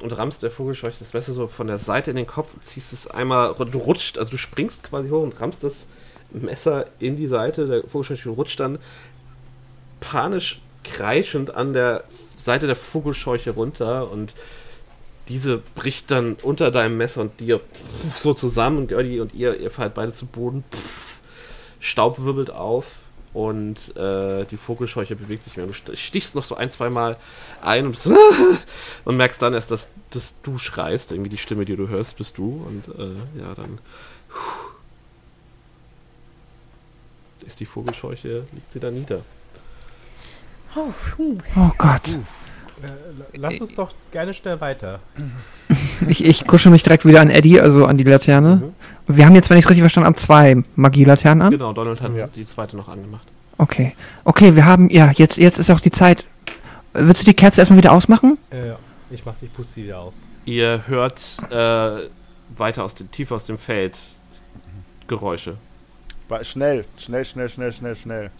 und 0.02 0.18
rammst 0.18 0.44
der 0.44 0.52
Vogelscheuche 0.52 0.98
das 1.00 1.14
Messer 1.14 1.34
so 1.34 1.48
von 1.48 1.68
der 1.68 1.78
Seite 1.78 2.12
in 2.12 2.18
den 2.18 2.28
Kopf 2.28 2.54
und 2.54 2.66
ziehst 2.66 2.94
es 2.94 3.08
einmal, 3.08 3.54
du 3.54 3.78
rutscht, 3.78 4.18
also 4.18 4.32
du 4.32 4.38
springst 4.38 4.84
quasi 4.84 5.10
hoch 5.10 5.24
und 5.24 5.40
rammst 5.40 5.64
das 5.64 5.88
Messer 6.32 6.86
in 7.00 7.16
die 7.16 7.28
Seite. 7.28 7.68
Der 7.68 7.88
Vogelscheuche 7.88 8.30
rutscht 8.30 8.60
dann 8.60 8.80
panisch 10.00 10.62
kreischend 10.84 11.56
an 11.56 11.74
der 11.74 12.04
Seite 12.36 12.68
der 12.68 12.76
Vogelscheuche 12.76 13.52
runter 13.52 14.12
und 14.12 14.34
diese 15.28 15.62
bricht 15.76 16.10
dann 16.10 16.38
unter 16.42 16.72
deinem 16.72 16.98
Messer 16.98 17.22
und 17.22 17.40
dir 17.40 17.62
so 18.20 18.34
zusammen 18.34 18.80
und 18.80 18.88
Gertie 18.88 19.20
und 19.20 19.34
ihr, 19.34 19.60
ihr 19.60 19.70
fallt 19.70 19.94
beide 19.94 20.12
zu 20.12 20.26
Boden. 20.26 20.64
Staub 21.80 22.24
wirbelt 22.24 22.50
auf 22.50 23.00
und 23.34 23.96
äh, 23.96 24.46
die 24.46 24.58
Vogelscheuche 24.58 25.16
bewegt 25.16 25.44
sich 25.44 25.56
mehr. 25.58 25.66
Du 25.68 25.74
st- 25.74 25.96
stichst 25.96 26.34
noch 26.36 26.44
so 26.44 26.56
ein, 26.56 26.72
zwei 26.72 26.90
Mal 26.90 27.18
ein 27.62 27.86
und, 27.86 28.10
und 29.06 29.18
merkst 29.18 29.42
dann 29.42 29.54
erst, 29.54 29.70
dass, 29.72 29.90
dass 30.10 30.36
du 30.42 30.58
schreist. 30.58 31.12
Irgendwie 31.12 31.30
die 31.30 31.38
Stimme, 31.38 31.66
die 31.66 31.76
du 31.76 31.88
hörst, 31.88 32.18
bist 32.18 32.38
du. 32.38 32.66
Und 32.68 32.88
äh, 33.00 33.40
ja, 33.40 33.54
dann 33.56 33.78
ist 37.46 37.60
die 37.60 37.66
Vogelscheuche, 37.66 38.46
liegt 38.52 38.72
sie 38.72 38.80
da 38.80 38.92
nieder. 38.92 39.22
Oh. 40.76 40.92
Oh 41.56 41.72
Gott. 41.78 42.08
Äh, 42.82 42.90
lass 43.34 43.60
uns 43.60 43.74
doch 43.74 43.92
gerne 44.12 44.34
schnell 44.34 44.60
weiter. 44.62 45.00
Ich, 46.08 46.24
ich 46.24 46.48
kusche 46.48 46.70
mich 46.70 46.84
direkt 46.84 47.06
wieder 47.06 47.22
an 47.22 47.30
Eddie, 47.30 47.60
also 47.60 47.86
an 47.86 47.98
die 47.98 48.04
Laterne. 48.04 48.72
Wir 49.08 49.26
haben 49.26 49.36
jetzt, 49.36 49.50
wenn 49.50 49.58
ich 49.58 49.66
es 49.66 49.70
richtig 49.70 49.82
verstanden 49.82 50.08
habe, 50.08 50.16
zwei 50.18 50.62
Magielaternen 50.76 51.42
an. 51.48 51.52
Genau, 51.52 51.74
Donald 51.74 52.02
hat 52.02 52.16
Ja. 52.16 52.28
die 52.28 52.46
zweite 52.46 52.78
noch 52.78 52.88
angemacht. 52.88 53.28
Okay. 53.58 53.94
Okay, 54.24 54.56
wir 54.56 54.66
haben, 54.66 54.90
ja, 54.90 55.12
jetzt, 55.16 55.38
jetzt 55.38 55.58
ist 55.60 55.70
auch 55.72 55.80
die 55.80 55.92
Zeit. 55.92 56.26
Willst 56.94 57.22
du 57.22 57.26
die 57.26 57.34
Kerze 57.34 57.62
erstmal 57.62 57.78
wieder 57.78 57.92
ausmachen? 57.92 58.38
Äh, 58.52 58.74
ich 59.12 59.26
mach 59.26 59.34
die 59.42 59.48
Pussy 59.48 59.84
wieder 59.84 60.00
aus. 60.00 60.26
Ihr 60.46 60.84
hört 60.88 61.38
äh, 61.52 62.08
weiter 62.58 62.84
aus 62.84 62.96
dem, 62.96 63.12
tiefer 63.12 63.36
aus 63.36 63.46
dem 63.46 63.58
Feld 63.58 63.98
Geräusche. 65.08 65.56
Schnell, 66.44 66.86
schnell, 66.98 67.26
schnell, 67.26 67.50
schnell, 67.50 67.74
schnell, 67.74 67.96
schnell. 67.96 68.32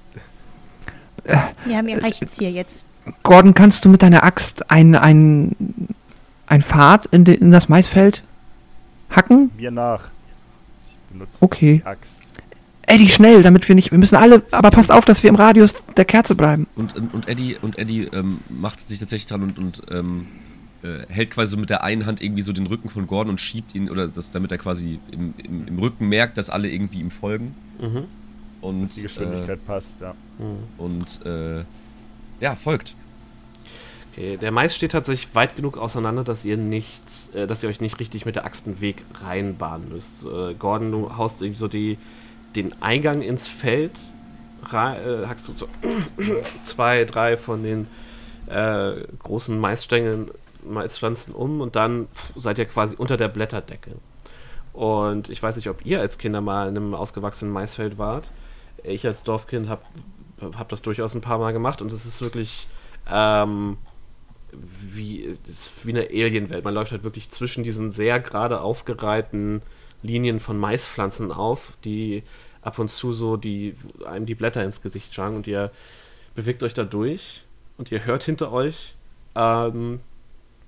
Ja, 1.68 1.82
mir 1.82 2.02
reicht's 2.04 2.38
hier 2.38 2.52
jetzt. 2.52 2.84
Gordon, 3.24 3.54
kannst 3.54 3.84
du 3.86 3.90
mit 3.90 4.02
deiner 4.04 4.24
Axt 4.24 4.70
ein, 4.72 4.96
ein, 4.96 5.56
ein 6.50 6.62
Pfad 6.62 7.06
in, 7.08 7.24
de, 7.24 7.36
in 7.36 7.52
das 7.52 7.70
Maisfeld 7.70 8.24
hacken? 9.10 9.52
Mir 9.56 9.72
nach. 9.72 10.10
Ich 10.90 10.98
benutze 11.14 11.38
Okay. 11.42 11.82
die 11.84 11.86
Axt. 11.86 12.24
Eddie, 12.88 13.08
schnell, 13.08 13.44
damit 13.44 13.68
wir 13.68 13.76
nicht, 13.76 13.92
wir 13.92 14.00
müssen 14.00 14.16
alle, 14.16 14.42
aber 14.50 14.72
passt 14.72 14.92
auf, 14.92 15.06
dass 15.06 15.22
wir 15.22 15.30
im 15.30 15.36
Radius 15.36 15.86
der 15.96 16.06
Kerze 16.06 16.34
bleiben. 16.34 16.66
Und, 16.76 16.96
und, 16.96 17.14
und 17.14 17.28
Eddie, 17.28 17.56
und 17.62 17.78
Eddie 17.78 18.10
ähm, 18.12 18.40
macht 18.50 18.88
sich 18.88 18.98
tatsächlich 18.98 19.28
dran 19.28 19.44
und, 19.44 19.60
und 19.60 19.82
ähm, 19.92 20.26
äh, 20.82 21.06
hält 21.08 21.30
quasi 21.30 21.52
so 21.52 21.58
mit 21.58 21.70
der 21.70 21.84
einen 21.84 22.08
Hand 22.08 22.20
irgendwie 22.20 22.42
so 22.42 22.52
den 22.52 22.66
Rücken 22.66 22.90
von 22.90 23.06
Gordon 23.06 23.32
und 23.32 23.42
schiebt 23.42 23.76
ihn, 23.76 23.92
oder 23.92 24.08
das, 24.08 24.32
damit 24.32 24.52
er 24.52 24.58
quasi 24.58 25.00
im, 25.12 25.36
im, 25.38 25.68
im 25.68 25.78
Rücken 25.78 26.08
merkt, 26.10 26.40
dass 26.40 26.50
alle 26.50 26.68
irgendwie 26.68 27.00
ihm 27.00 27.12
folgen. 27.12 27.54
Mhm. 27.80 28.06
Und, 28.62 28.82
Dass 28.84 28.96
die 28.96 29.04
Geschwindigkeit 29.04 29.66
passt, 29.68 30.02
ja. 30.02 30.16
Mhm. 30.40 30.46
Äh, 30.46 30.82
und 30.82 31.26
äh, 31.26 31.64
ja, 32.42 32.56
folgt. 32.56 32.96
Okay, 34.20 34.36
der 34.36 34.52
Mais 34.52 34.76
steht 34.76 34.92
tatsächlich 34.92 35.34
weit 35.34 35.56
genug 35.56 35.78
auseinander, 35.78 36.26
dass 36.26 36.44
ihr 36.44 36.58
nicht, 36.58 37.02
äh, 37.34 37.48
dass 37.48 37.64
ihr 37.64 37.70
euch 37.70 37.80
nicht 37.80 38.02
richtig 38.02 38.26
mit 38.26 38.36
der 38.36 38.44
Axt 38.44 38.68
einen 38.68 38.82
Weg 38.82 39.06
reinbahnen 39.14 39.88
müsst. 39.88 40.26
Äh, 40.26 40.56
Gordon, 40.56 40.92
du 40.92 41.16
haust 41.16 41.42
irgendwie 41.42 41.58
so 41.58 41.70
die, 41.70 41.98
den 42.54 42.82
Eingang 42.82 43.22
ins 43.22 43.48
Feld, 43.48 43.94
äh, 44.74 45.26
hackst 45.26 45.48
du 45.48 45.54
so 45.56 45.70
zwei, 46.64 47.06
drei 47.06 47.38
von 47.38 47.64
den 47.64 47.88
äh, 48.48 49.06
großen 49.20 49.58
Maisstängeln, 49.58 50.32
Maispflanzen 50.66 51.34
um 51.34 51.62
und 51.62 51.78
dann 51.78 52.10
pff, 52.14 52.34
seid 52.36 52.58
ihr 52.58 52.66
quasi 52.66 52.98
unter 52.98 53.16
der 53.16 53.30
Blätterdecke. 53.30 53.92
Und 54.74 55.30
ich 55.30 55.42
weiß 55.42 55.56
nicht, 55.56 55.70
ob 55.70 55.86
ihr 55.86 56.02
als 56.02 56.18
Kinder 56.18 56.42
mal 56.42 56.68
in 56.68 56.76
einem 56.76 56.94
ausgewachsenen 56.94 57.54
Maisfeld 57.54 57.98
wart. 57.98 58.34
Ich 58.84 59.08
als 59.08 59.24
Dorfkind 59.24 59.70
habe 59.70 59.84
hab 60.58 60.68
das 60.68 60.82
durchaus 60.82 61.16
ein 61.16 61.22
paar 61.22 61.38
Mal 61.38 61.54
gemacht 61.54 61.82
und 61.82 61.94
es 61.94 62.06
ist 62.06 62.22
wirklich 62.22 62.68
ähm, 63.10 63.78
wie, 64.54 65.34
wie 65.84 65.92
eine 65.92 66.08
Alienwelt. 66.08 66.64
Man 66.64 66.74
läuft 66.74 66.92
halt 66.92 67.04
wirklich 67.04 67.30
zwischen 67.30 67.64
diesen 67.64 67.92
sehr 67.92 68.20
gerade 68.20 68.62
aufgereihten 68.62 69.62
Linien 70.02 70.40
von 70.40 70.58
Maispflanzen 70.58 71.32
auf, 71.32 71.78
die 71.84 72.24
ab 72.62 72.80
und 72.80 72.90
zu 72.90 73.14
so 73.14 73.38
die, 73.38 73.76
einem 74.06 74.26
die 74.26 74.36
Blätter 74.36 74.64
ins 74.64 74.82
Gesicht 74.82 75.14
schlagen 75.14 75.36
und 75.36 75.48
ihr 75.48 75.72
bewegt 76.36 76.64
euch 76.64 76.74
da 76.74 76.84
durch 76.84 77.44
und 77.78 77.92
ihr 77.92 78.06
hört 78.06 78.24
hinter 78.24 78.52
euch 78.52 78.96
ähm, 79.36 80.00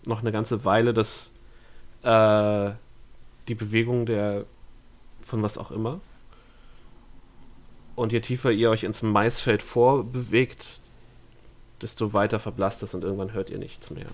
noch 0.05 0.21
eine 0.21 0.31
ganze 0.31 0.65
Weile 0.65 0.93
das, 0.93 1.31
äh, 2.03 2.71
die 3.47 3.55
Bewegung 3.55 4.05
der 4.05 4.45
von 5.21 5.43
was 5.43 5.57
auch 5.57 5.71
immer. 5.71 5.99
Und 7.95 8.11
je 8.11 8.21
tiefer 8.21 8.51
ihr 8.51 8.69
euch 8.69 8.83
ins 8.83 9.01
Maisfeld 9.03 9.61
vorbewegt, 9.61 10.80
desto 11.81 12.13
weiter 12.13 12.39
verblasst 12.39 12.83
es 12.83 12.93
und 12.93 13.03
irgendwann 13.03 13.33
hört 13.33 13.49
ihr 13.49 13.57
nichts 13.57 13.89
mehr. 13.89 14.07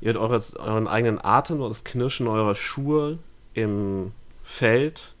Ihr 0.00 0.12
hört 0.12 0.16
eure, 0.18 0.42
euren 0.58 0.86
eigenen 0.88 1.22
Atem 1.22 1.60
und 1.60 1.70
das 1.70 1.84
Knirschen 1.84 2.28
eurer 2.28 2.54
Schuhe 2.54 3.18
im 3.54 4.12
Feld 4.44 5.12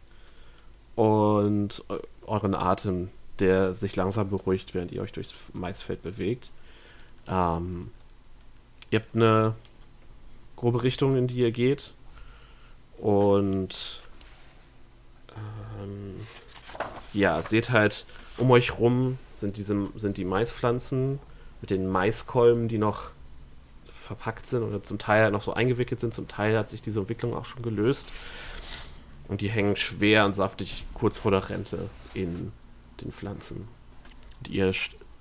und 0.94 1.84
eu- 1.88 1.98
euren 2.26 2.54
Atem, 2.54 3.08
der 3.38 3.74
sich 3.74 3.96
langsam 3.96 4.30
beruhigt, 4.30 4.74
während 4.74 4.92
ihr 4.92 5.02
euch 5.02 5.12
durchs 5.12 5.34
Maisfeld 5.52 6.02
bewegt. 6.02 6.50
Ähm, 7.26 7.90
ihr 8.90 9.00
habt 9.00 9.14
eine 9.14 9.54
grobe 10.56 10.82
Richtung, 10.82 11.16
in 11.16 11.26
die 11.26 11.36
ihr 11.36 11.52
geht 11.52 11.92
und 12.98 14.00
ähm, 15.80 16.26
ja, 17.12 17.42
seht 17.42 17.70
halt 17.70 18.06
um 18.36 18.50
euch 18.50 18.78
rum 18.78 19.18
sind 19.36 19.56
diese 19.56 19.88
sind 19.94 20.16
die 20.16 20.24
Maispflanzen 20.24 21.20
mit 21.60 21.70
den 21.70 21.88
Maiskolben, 21.88 22.68
die 22.68 22.78
noch 22.78 23.10
verpackt 23.86 24.46
sind 24.46 24.62
oder 24.62 24.82
zum 24.82 24.98
Teil 24.98 25.30
noch 25.30 25.42
so 25.42 25.52
eingewickelt 25.52 26.00
sind. 26.00 26.14
Zum 26.14 26.28
Teil 26.28 26.56
hat 26.56 26.70
sich 26.70 26.82
diese 26.82 27.00
Entwicklung 27.00 27.34
auch 27.34 27.44
schon 27.44 27.62
gelöst. 27.62 28.06
Und 29.28 29.42
die 29.42 29.50
hängen 29.50 29.76
schwer 29.76 30.24
und 30.24 30.34
saftig 30.34 30.84
kurz 30.94 31.18
vor 31.18 31.30
der 31.30 31.48
Rente 31.50 31.90
in 32.14 32.52
den 33.02 33.12
Pflanzen. 33.12 33.68
Und 34.38 34.48
ihr 34.48 34.72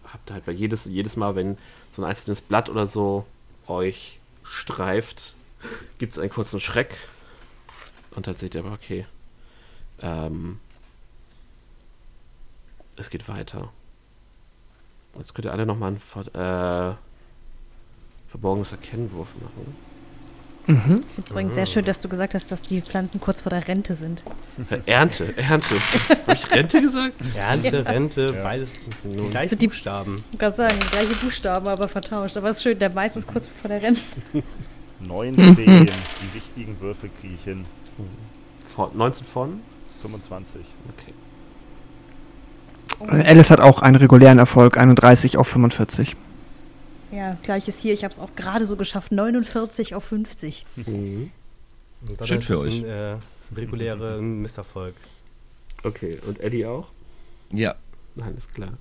habt 0.05 0.31
halt 0.31 0.45
bei 0.45 0.53
jedes, 0.53 0.85
jedes 0.85 1.17
Mal, 1.17 1.35
wenn 1.35 1.57
so 1.91 2.01
ein 2.01 2.07
einzelnes 2.07 2.41
Blatt 2.41 2.69
oder 2.69 2.87
so 2.87 3.25
euch 3.67 4.19
streift, 4.43 5.35
gibt 5.97 6.13
es 6.13 6.19
einen 6.19 6.29
kurzen 6.29 6.61
Schreck. 6.61 6.95
Und 8.11 8.27
dann 8.27 8.37
seht 8.37 8.55
ihr 8.55 8.61
aber, 8.61 8.71
okay, 8.71 9.05
ähm, 10.01 10.59
es 12.95 13.09
geht 13.09 13.27
weiter. 13.27 13.71
Jetzt 15.17 15.33
könnt 15.33 15.45
ihr 15.45 15.51
alle 15.51 15.65
nochmal 15.65 15.89
einen 15.89 15.97
Ver 15.97 16.91
äh, 16.91 16.95
verborgenes 18.29 18.71
Erkennwurf 18.71 19.29
machen. 19.41 19.75
Mhm. 20.67 20.75
Ich 20.75 21.05
finde 21.13 21.21
es 21.23 21.31
übrigens 21.31 21.55
sehr 21.55 21.65
schön, 21.65 21.85
dass 21.85 22.01
du 22.01 22.09
gesagt 22.09 22.33
hast, 22.33 22.51
dass 22.51 22.61
die 22.61 22.81
Pflanzen 22.81 23.21
kurz 23.21 23.39
vor 23.41 23.49
der 23.51 23.65
Rente 23.67 23.93
sind. 23.93 24.21
Äh, 24.69 24.79
Ernte, 24.85 25.35
Ernte. 25.37 25.77
Habe 26.09 26.33
ich 26.33 26.51
Rente 26.51 26.81
gesagt? 26.81 27.15
Ernte, 27.35 27.85
Rente, 27.85 28.33
Ja. 28.35 28.43
beides 28.43 28.69
gleichen 29.31 29.49
Sind 29.49 29.61
die- 29.61 29.67
Buchstaben. 29.67 30.17
Ich 30.33 30.37
kann 30.39 30.53
sagen, 30.53 30.77
gleiche 30.91 31.15
Buchstaben, 31.15 31.67
aber 31.67 31.87
vertauscht. 31.87 32.35
Aber 32.35 32.49
es 32.49 32.57
ist 32.57 32.63
schön, 32.63 32.77
der 32.77 32.89
Mais 32.93 33.15
ist 33.15 33.27
kurz 33.27 33.47
vor 33.47 33.69
der 33.69 33.81
Rente. 33.81 34.01
19, 34.99 35.55
die 35.85 36.33
wichtigen 36.33 36.77
Würfel 36.81 37.09
kriege 37.21 37.35
ich 37.35 37.43
hin. 37.45 37.63
Von, 38.65 38.95
19 38.97 39.25
von? 39.25 39.61
25. 40.01 40.61
Okay. 40.89 41.13
Alice 42.99 43.51
hat 43.51 43.59
auch 43.59 43.81
einen 43.81 43.95
regulären 43.95 44.39
Erfolg, 44.39 44.77
31 44.77 45.37
auf 45.37 45.47
45. 45.47 46.15
Ja, 47.11 47.37
gleiches 47.43 47.79
hier. 47.79 47.93
Ich 47.93 48.03
habe 48.03 48.13
es 48.13 48.19
auch 48.19 48.35
gerade 48.35 48.65
so 48.65 48.75
geschafft. 48.75 49.11
49 49.11 49.95
auf 49.95 50.03
50. 50.03 50.65
Und 50.75 51.31
dann 52.17 52.27
Schön 52.27 52.41
für 52.41 52.59
euch. 52.59 52.83
Ein, 52.83 52.85
äh, 52.85 53.15
reguläre 53.55 54.21
Misserfolg. 54.21 54.95
Okay, 55.83 56.19
und 56.27 56.39
Eddie 56.39 56.65
auch? 56.65 56.87
Ja. 57.51 57.75
Alles 58.21 58.49
klar. 58.51 58.73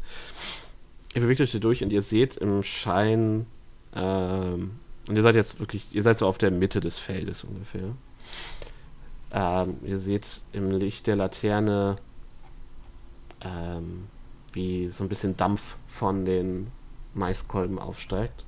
Ihr 1.14 1.20
bewegt 1.20 1.40
euch 1.40 1.50
hier 1.50 1.60
durch 1.60 1.82
und 1.82 1.92
ihr 1.92 2.02
seht 2.02 2.36
im 2.36 2.62
Schein, 2.62 3.46
ähm, 3.94 4.72
und 5.08 5.16
ihr 5.16 5.22
seid 5.22 5.34
jetzt 5.34 5.60
wirklich, 5.60 5.86
ihr 5.92 6.02
seid 6.02 6.18
so 6.18 6.26
auf 6.26 6.38
der 6.38 6.50
Mitte 6.50 6.80
des 6.80 6.98
Feldes 6.98 7.44
ungefähr. 7.44 7.94
Ähm, 9.32 9.76
ihr 9.84 9.98
seht 9.98 10.42
im 10.52 10.70
Licht 10.70 11.06
der 11.06 11.16
Laterne, 11.16 11.98
ähm, 13.40 14.08
wie 14.52 14.88
so 14.88 15.04
ein 15.04 15.08
bisschen 15.08 15.36
Dampf 15.36 15.76
von 15.86 16.24
den 16.24 16.68
Maiskolben 17.14 17.78
aufsteigt. 17.78 18.44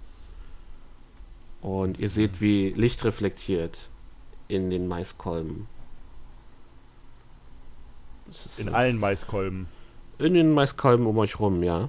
Und 1.61 1.99
ihr 1.99 2.09
seht, 2.09 2.41
wie 2.41 2.71
Licht 2.71 3.05
reflektiert 3.05 3.89
in 4.47 4.71
den 4.71 4.87
Maiskolben. 4.87 5.67
In 8.59 8.69
allen 8.69 8.99
Maiskolben. 8.99 9.69
in 10.19 10.35
den 10.35 10.53
Maiskolben 10.53 11.07
um 11.07 11.17
euch 11.19 11.41
rum, 11.41 11.63
ja. 11.63 11.89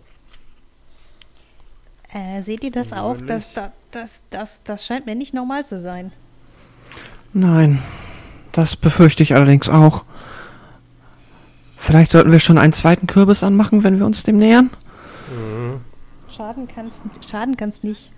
Äh, 2.11 2.41
seht 2.41 2.63
ihr 2.63 2.71
das 2.71 2.93
auch? 2.93 3.17
Das, 3.27 3.53
das, 3.53 3.71
das, 3.91 4.23
das, 4.29 4.63
das 4.63 4.85
scheint 4.85 5.05
mir 5.05 5.15
nicht 5.15 5.33
normal 5.33 5.65
zu 5.65 5.79
sein. 5.79 6.11
Nein, 7.33 7.83
das 8.51 8.75
befürchte 8.75 9.21
ich 9.21 9.35
allerdings 9.35 9.69
auch. 9.69 10.05
Vielleicht 11.81 12.11
sollten 12.11 12.31
wir 12.33 12.39
schon 12.39 12.57
einen 12.57 12.73
zweiten 12.73 13.07
Kürbis 13.07 13.41
anmachen, 13.41 13.83
wenn 13.83 13.97
wir 13.99 14.05
uns 14.05 14.23
dem 14.23 14.35
nähern. 14.37 14.69
Mhm. 15.31 15.79
Schaden 16.29 16.67
kannst 16.67 17.01
schaden 17.29 17.55
kannst 17.55 17.83
nicht. 17.85 18.11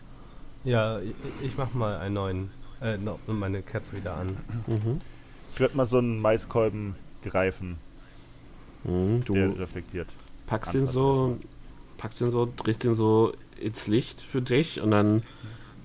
Ja, 0.63 0.99
ich, 0.99 1.13
ich 1.43 1.57
mach 1.57 1.71
mal 1.73 1.97
einen 1.99 2.15
neuen. 2.15 2.49
Äh, 2.81 2.97
no, 2.97 3.19
meine 3.27 3.61
Kerze 3.61 3.95
wieder 3.95 4.15
an. 4.17 4.37
Mhm. 4.65 4.99
Ich 5.53 5.59
würde 5.59 5.77
mal 5.77 5.85
so 5.85 5.99
einen 5.99 6.19
Maiskolben 6.19 6.95
greifen, 7.23 7.77
Mhm, 8.83 9.23
der 9.25 9.49
du 9.49 9.59
reflektiert. 9.59 10.07
packst 10.47 10.73
ihn 10.73 10.87
so, 10.87 11.37
packst 11.97 12.19
ihn 12.19 12.31
so, 12.31 12.51
drehst 12.57 12.83
ihn 12.83 12.95
so 12.95 13.31
ins 13.59 13.85
Licht 13.85 14.21
für 14.21 14.41
dich 14.41 14.81
und 14.81 14.89
dann 14.89 15.21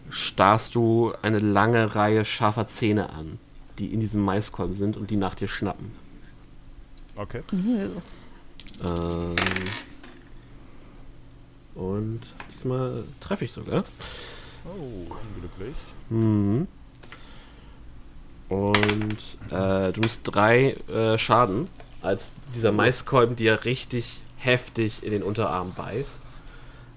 starrst 0.08 0.74
du 0.74 1.12
eine 1.20 1.38
lange 1.38 1.94
Reihe 1.94 2.24
scharfer 2.24 2.66
Zähne 2.68 3.10
an, 3.10 3.38
die 3.78 3.92
in 3.92 4.00
diesem 4.00 4.22
Maiskolben 4.24 4.72
sind 4.74 4.96
und 4.96 5.10
die 5.10 5.16
nach 5.16 5.34
dir 5.34 5.48
schnappen. 5.48 5.90
Okay. 7.16 7.42
Ähm, 8.84 9.34
und 11.74 12.20
diesmal 12.54 13.04
treffe 13.20 13.44
ich 13.44 13.52
sogar. 13.52 13.84
Oh, 14.64 15.14
unglücklich. 15.34 15.76
Mhm. 16.10 16.68
Und 18.48 19.18
äh, 19.50 19.92
du 19.92 20.00
nimmst 20.00 20.20
drei 20.24 20.76
äh, 20.88 21.18
Schaden, 21.18 21.68
als 22.02 22.32
dieser 22.54 22.72
Maiskolben 22.72 23.36
dir 23.36 23.64
richtig 23.64 24.20
heftig 24.36 25.02
in 25.02 25.10
den 25.10 25.22
Unterarm 25.22 25.72
beißt. 25.74 26.22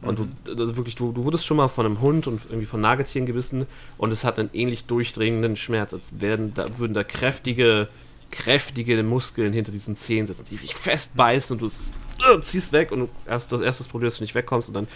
Und 0.02 0.20
du, 0.20 0.28
also 0.48 0.78
wirklich, 0.78 0.96
du, 0.96 1.12
du 1.12 1.26
wurdest 1.26 1.46
schon 1.46 1.58
mal 1.58 1.68
von 1.68 1.86
einem 1.86 2.00
Hund 2.00 2.26
und 2.28 2.42
irgendwie 2.46 2.66
von 2.66 2.80
Nagetieren 2.80 3.26
gebissen 3.26 3.66
und 3.98 4.12
es 4.12 4.24
hat 4.24 4.40
einen 4.40 4.50
ähnlich 4.54 4.86
durchdringenden 4.86 5.58
Schmerz, 5.58 5.94
als 5.94 6.22
werden 6.22 6.54
da, 6.54 6.80
würden 6.80 6.94
da 6.94 7.04
kräftige, 7.04 7.90
kräftige 8.32 9.02
Muskeln 9.04 9.54
hinter 9.54 9.72
diesen 9.72 9.96
Zähnen 9.96 10.28
sitzen, 10.28 10.46
die 10.46 10.56
sich 10.56 10.76
festbeißen 10.76 11.54
und 11.54 11.62
du 11.62 11.68
äh, 11.68 12.40
ziehst 12.42 12.72
weg 12.74 12.92
und 12.92 13.00
du 13.00 13.10
erst 13.26 13.52
das 13.52 13.62
erste 13.62 13.84
Problem, 13.86 14.08
dass 14.10 14.18
du 14.18 14.24
nicht 14.24 14.36
wegkommst 14.36 14.70
und 14.70 14.74
dann 14.76 14.88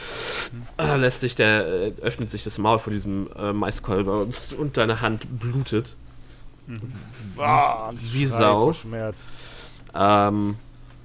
äh, 0.78 0.98
lässt 0.98 1.22
sich 1.22 1.36
der, 1.36 1.66
äh, 1.66 1.94
öffnet 2.02 2.32
sich 2.32 2.44
das 2.44 2.58
Maul 2.58 2.80
von 2.80 2.94
diesem 2.94 3.30
äh, 3.38 3.53
Maiskolber 3.53 4.22
und, 4.22 4.53
und 4.58 4.78
deine 4.78 5.02
Hand 5.02 5.40
blutet. 5.40 5.95
Ah, 7.38 7.92
wie 7.94 8.26
Schrei 8.26 8.38
Sau. 8.38 8.60
vor 8.66 8.74
Schmerz. 8.74 9.32
Ähm, 9.94 10.56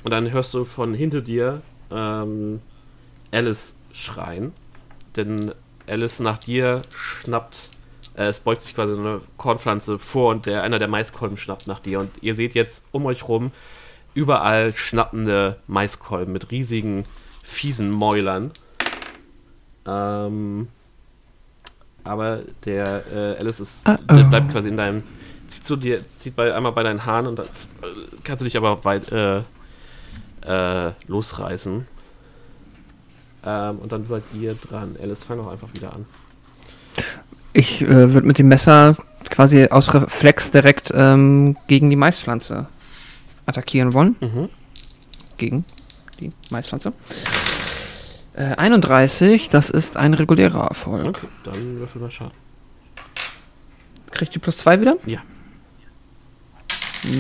und 0.05 0.11
dann 0.11 0.31
hörst 0.31 0.55
du 0.55 0.65
von 0.65 0.95
hinter 0.95 1.21
dir 1.21 1.63
ähm, 1.91 2.61
Alice 3.33 3.75
schreien. 3.93 4.53
Denn 5.17 5.53
Alice 5.87 6.21
nach 6.21 6.39
dir 6.39 6.83
schnappt, 6.95 7.71
äh, 8.19 8.27
es 8.27 8.41
beugt 8.41 8.63
sich 8.63 8.75
quasi 8.75 8.95
so 8.95 9.01
eine 9.01 9.21
Kornpflanze 9.37 9.99
vor 9.99 10.31
und 10.31 10.47
der, 10.47 10.63
einer 10.63 10.79
der 10.79 10.89
Maiskolben 10.89 11.37
schnappt 11.37 11.67
nach 11.69 11.81
dir. 11.81 12.01
Und 12.01 12.11
ihr 12.21 12.35
seht 12.35 12.55
jetzt 12.55 12.85
um 12.91 13.07
euch 13.07 13.29
rum 13.29 13.53
überall 14.15 14.77
schnappende 14.77 15.59
Maiskolben 15.69 16.33
mit 16.33 16.51
riesigen, 16.51 17.05
fiesen 17.45 17.91
Mäulern. 17.91 18.51
Ähm, 19.87 20.69
aber 22.03 22.41
der 22.65 23.05
äh, 23.13 23.39
Alice 23.39 23.61
ist, 23.61 23.89
Uh-oh. 23.89 23.97
der 24.11 24.25
bleibt 24.25 24.51
quasi 24.51 24.69
in 24.69 24.77
deinem, 24.77 25.03
zieht 25.47 25.65
so 25.65 25.77
dir, 25.77 26.07
zieht 26.09 26.35
bei, 26.35 26.53
einmal 26.53 26.73
bei 26.73 26.83
deinen 26.83 27.07
Haaren 27.07 27.27
und 27.29 27.39
dann 27.39 27.47
äh, 27.47 28.17
kannst 28.25 28.41
du 28.41 28.45
dich 28.45 28.57
aber 28.57 28.85
weit 28.85 29.13
äh, 29.13 29.43
äh, 30.45 30.93
losreißen. 31.07 31.87
Ähm, 33.47 33.79
und 33.79 33.93
dann 33.93 34.05
seid 34.07 34.25
ihr 34.35 34.55
dran. 34.55 34.97
Alice, 35.01 35.23
fang 35.23 35.39
doch 35.39 35.49
einfach 35.49 35.69
wieder 35.73 35.93
an. 35.93 36.07
Ich 37.59 37.83
äh, 37.83 38.15
würde 38.15 38.25
mit 38.25 38.39
dem 38.39 38.47
Messer 38.47 38.95
quasi 39.31 39.67
aus 39.67 39.93
Reflex 39.93 40.53
direkt 40.53 40.93
ähm, 40.95 41.57
gegen 41.67 41.91
die 41.91 41.97
Maispflanze 41.97 42.69
attackieren 43.47 43.95
wollen. 43.95 44.15
Mhm. 44.21 44.49
Gegen 45.39 45.65
die 46.21 46.31
Maispflanze. 46.51 46.93
Äh, 48.35 48.55
31, 48.55 49.49
das 49.49 49.71
ist 49.71 49.97
ein 49.97 50.15
regulärer 50.15 50.69
Erfolg. 50.69 51.05
Okay, 51.05 51.27
dann 51.43 51.81
würfel 51.81 52.01
mal 52.01 52.13
Schaden. 52.13 52.31
Kriegt 54.13 54.37
die 54.37 54.39
plus 54.39 54.59
2 54.59 54.81
wieder? 54.81 54.97
Ja. 55.05 55.19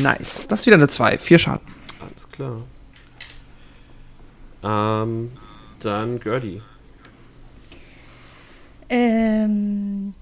Nice. 0.02 0.46
Das 0.46 0.60
ist 0.60 0.66
wieder 0.66 0.76
eine 0.76 0.86
2. 0.86 1.18
4 1.18 1.38
Schaden. 1.40 1.66
Alles 1.98 2.28
klar. 2.30 2.62
Ähm, 5.02 5.32
dann 5.80 6.20
Gertie. 6.20 6.62
Ähm, 8.88 10.14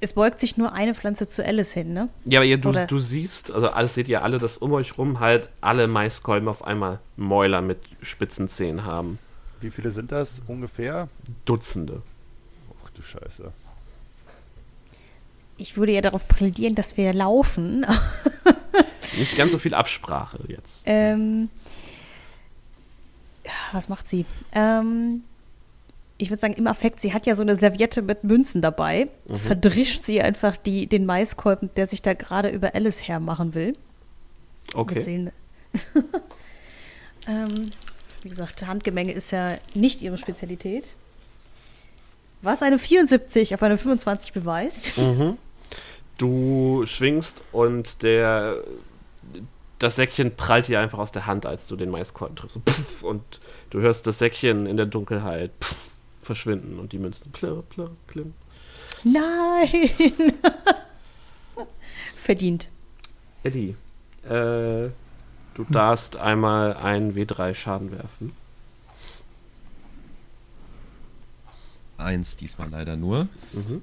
es 0.00 0.12
beugt 0.12 0.40
sich 0.40 0.56
nur 0.56 0.72
eine 0.72 0.94
Pflanze 0.94 1.28
zu 1.28 1.44
Alice 1.44 1.72
hin, 1.72 1.92
ne? 1.92 2.08
Ja, 2.24 2.40
aber 2.40 2.46
ihr, 2.46 2.58
du, 2.58 2.68
Oder- 2.70 2.86
du 2.86 2.98
siehst, 2.98 3.50
also 3.50 3.68
alles 3.70 3.94
seht 3.94 4.08
ihr 4.08 4.22
alle, 4.22 4.38
dass 4.38 4.56
um 4.56 4.72
euch 4.72 4.98
rum 4.98 5.20
halt 5.20 5.48
alle 5.60 5.88
Maiskolben 5.88 6.48
auf 6.48 6.64
einmal 6.64 6.98
Mäuler 7.16 7.62
mit 7.62 7.78
spitzen 8.02 8.48
Zähnen 8.48 8.84
haben. 8.84 9.18
Wie 9.60 9.70
viele 9.70 9.90
sind 9.90 10.12
das 10.12 10.42
ungefähr? 10.46 11.08
Dutzende. 11.46 12.02
Ach 12.84 12.90
du 12.90 13.02
Scheiße. 13.02 13.52
Ich 15.58 15.76
würde 15.78 15.92
ja 15.92 16.02
darauf 16.02 16.28
plädieren, 16.28 16.74
dass 16.74 16.96
wir 16.98 17.14
laufen. 17.14 17.86
Nicht 19.18 19.36
ganz 19.38 19.52
so 19.52 19.58
viel 19.58 19.72
Absprache 19.72 20.38
jetzt. 20.48 20.82
ähm, 20.86 21.48
was 23.72 23.88
macht 23.88 24.06
sie? 24.08 24.26
Ähm, 24.52 25.22
ich 26.18 26.30
würde 26.30 26.40
sagen, 26.40 26.54
im 26.54 26.66
Affekt, 26.66 27.00
sie 27.00 27.12
hat 27.12 27.26
ja 27.26 27.34
so 27.34 27.42
eine 27.42 27.56
Serviette 27.56 28.02
mit 28.02 28.24
Münzen 28.24 28.62
dabei. 28.62 29.08
Mhm. 29.28 29.36
Verdrischt 29.36 30.04
sie 30.04 30.22
einfach 30.22 30.56
die, 30.56 30.86
den 30.86 31.04
Maiskolben, 31.04 31.70
der 31.76 31.86
sich 31.86 32.02
da 32.02 32.14
gerade 32.14 32.48
über 32.48 32.74
Alice 32.74 33.06
hermachen 33.06 33.54
will. 33.54 33.74
Okay. 34.74 35.30
Ähm, 37.28 37.48
wie 38.22 38.28
gesagt, 38.28 38.66
Handgemenge 38.66 39.12
ist 39.12 39.32
ja 39.32 39.56
nicht 39.74 40.02
ihre 40.02 40.16
Spezialität. 40.16 40.86
Was 42.42 42.62
eine 42.62 42.78
74 42.78 43.54
auf 43.54 43.62
eine 43.62 43.78
25 43.78 44.32
beweist. 44.32 44.96
Mhm. 44.96 45.36
Du 46.18 46.84
schwingst 46.86 47.42
und 47.52 48.02
der 48.02 48.62
das 49.78 49.96
Säckchen 49.96 50.34
prallt 50.36 50.68
dir 50.68 50.80
einfach 50.80 50.98
aus 50.98 51.12
der 51.12 51.26
Hand, 51.26 51.44
als 51.44 51.66
du 51.66 51.76
den 51.76 51.90
Maiskolben 51.90 52.36
triffst. 52.36 52.58
Pff, 52.66 53.02
und 53.02 53.22
du 53.70 53.80
hörst 53.80 54.06
das 54.06 54.18
Säckchen 54.18 54.66
in 54.66 54.76
der 54.78 54.86
Dunkelheit 54.86 55.50
pff, 55.60 55.90
verschwinden 56.26 56.78
und 56.78 56.92
die 56.92 56.98
Münzen 56.98 57.32
plirr, 57.32 57.62
plirr, 57.70 57.90
klim. 58.08 58.34
Nein! 59.04 59.90
Verdient. 62.16 62.68
Eddie, 63.42 63.76
äh, 64.24 64.90
du 65.54 65.64
darfst 65.70 66.16
einmal 66.16 66.74
einen 66.74 67.14
W3 67.14 67.54
Schaden 67.54 67.92
werfen. 67.92 68.32
1 71.98 72.36
diesmal 72.36 72.68
leider 72.70 72.96
nur. 72.96 73.28
Mhm. 73.52 73.82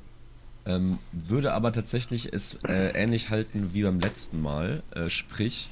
Ähm, 0.66 1.00
würde 1.12 1.54
aber 1.54 1.74
tatsächlich 1.74 2.32
es 2.32 2.58
äh, 2.68 2.92
ähnlich 2.94 3.30
halten 3.30 3.72
wie 3.74 3.84
beim 3.84 4.00
letzten 4.00 4.42
Mal. 4.42 4.84
Äh, 4.92 5.10
sprich, 5.10 5.70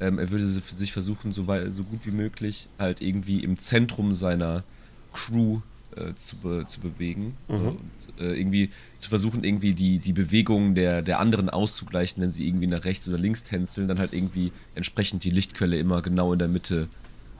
ähm, 0.00 0.18
er 0.18 0.30
würde 0.30 0.46
si- 0.46 0.60
sich 0.74 0.92
versuchen, 0.92 1.32
so, 1.32 1.44
so 1.70 1.84
gut 1.84 2.00
wie 2.06 2.10
möglich 2.10 2.68
halt 2.78 3.00
irgendwie 3.00 3.44
im 3.44 3.58
Zentrum 3.58 4.14
seiner 4.14 4.64
Crew 5.12 5.60
äh, 5.96 6.14
zu, 6.14 6.36
be 6.36 6.64
zu 6.66 6.80
bewegen. 6.80 7.36
Mhm. 7.48 7.68
Und, 7.68 7.80
äh, 8.20 8.38
irgendwie 8.38 8.70
zu 8.98 9.08
versuchen, 9.08 9.44
irgendwie 9.44 9.72
die, 9.72 9.98
die 9.98 10.12
Bewegungen 10.12 10.74
der, 10.74 11.02
der 11.02 11.18
anderen 11.20 11.50
auszugleichen, 11.50 12.22
wenn 12.22 12.30
sie 12.30 12.46
irgendwie 12.46 12.66
nach 12.66 12.84
rechts 12.84 13.08
oder 13.08 13.18
links 13.18 13.44
tänzeln, 13.44 13.88
dann 13.88 13.98
halt 13.98 14.12
irgendwie 14.12 14.52
entsprechend 14.74 15.24
die 15.24 15.30
Lichtquelle 15.30 15.78
immer 15.78 16.02
genau 16.02 16.32
in 16.32 16.38
der 16.38 16.48
Mitte 16.48 16.88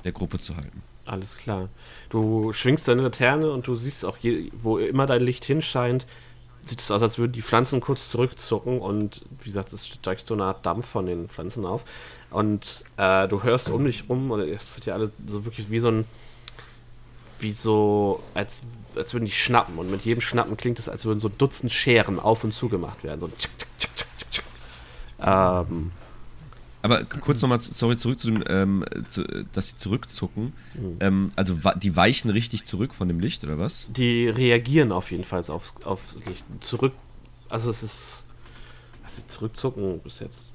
der 0.04 0.12
Gruppe 0.12 0.38
zu 0.38 0.56
halten. 0.56 0.82
Alles 1.04 1.36
klar. 1.36 1.68
Du 2.10 2.52
schwingst 2.52 2.86
deine 2.86 3.02
Laterne 3.02 3.50
und 3.50 3.66
du 3.66 3.76
siehst 3.76 4.04
auch, 4.04 4.16
je, 4.18 4.50
wo 4.54 4.78
immer 4.78 5.06
dein 5.06 5.20
Licht 5.20 5.44
hinscheint, 5.44 6.06
sieht 6.64 6.80
es 6.80 6.90
aus, 6.90 7.02
als 7.02 7.18
würden 7.18 7.32
die 7.32 7.42
Pflanzen 7.42 7.80
kurz 7.80 8.10
zurückzucken 8.10 8.78
und 8.78 9.24
wie 9.40 9.50
gesagt, 9.50 9.72
es 9.72 9.86
steigt 9.86 10.26
so 10.26 10.34
eine 10.34 10.44
Art 10.44 10.64
Dampf 10.64 10.86
von 10.86 11.06
den 11.06 11.28
Pflanzen 11.28 11.66
auf. 11.66 11.84
Und 12.30 12.84
äh, 12.96 13.26
du 13.28 13.42
hörst 13.42 13.68
um 13.68 13.84
dich 13.84 14.04
rum 14.08 14.30
und 14.30 14.40
es 14.40 14.76
wird 14.76 14.86
ja 14.86 14.94
alle 14.94 15.10
so 15.26 15.44
wirklich 15.44 15.70
wie 15.70 15.80
so 15.80 15.88
ein, 15.88 16.04
wie 17.42 17.52
so, 17.52 18.22
als, 18.34 18.62
als 18.96 19.12
würden 19.14 19.24
die 19.26 19.32
schnappen. 19.32 19.76
Und 19.78 19.90
mit 19.90 20.04
jedem 20.04 20.20
Schnappen 20.20 20.56
klingt 20.56 20.78
es, 20.78 20.88
als 20.88 21.04
würden 21.04 21.18
so 21.18 21.28
Dutzend 21.28 21.72
Scheren 21.72 22.18
auf 22.18 22.44
und 22.44 22.52
zu 22.54 22.68
gemacht 22.68 23.04
werden. 23.04 23.20
So 23.20 23.28
tschick, 23.28 23.50
tschick, 23.78 23.90
tschick, 23.96 24.30
tschick. 24.30 24.44
Ähm, 25.20 25.90
Aber 26.82 27.04
kurz 27.04 27.40
nochmal, 27.42 27.60
sorry, 27.60 27.96
zurück 27.96 28.18
zu 28.18 28.30
dem, 28.30 28.44
ähm, 28.48 28.84
zu, 29.08 29.22
dass 29.52 29.68
sie 29.70 29.76
zurückzucken. 29.76 30.52
Mhm. 30.74 30.96
Ähm, 31.00 31.32
also 31.36 31.62
wa- 31.64 31.74
die 31.74 31.94
weichen 31.94 32.30
richtig 32.30 32.64
zurück 32.64 32.94
von 32.94 33.08
dem 33.08 33.20
Licht, 33.20 33.44
oder 33.44 33.58
was? 33.58 33.86
die 33.90 34.28
reagieren 34.28 34.90
auf 34.92 35.10
jeden 35.10 35.24
Fall 35.24 35.44
aufs, 35.48 35.74
aufs 35.84 36.16
Licht. 36.26 36.44
Zurück, 36.60 36.92
also 37.48 37.70
es 37.70 37.82
ist, 37.82 38.24
also 39.04 39.22
zurückzucken 39.26 40.00
bis 40.00 40.20
jetzt. 40.20 40.48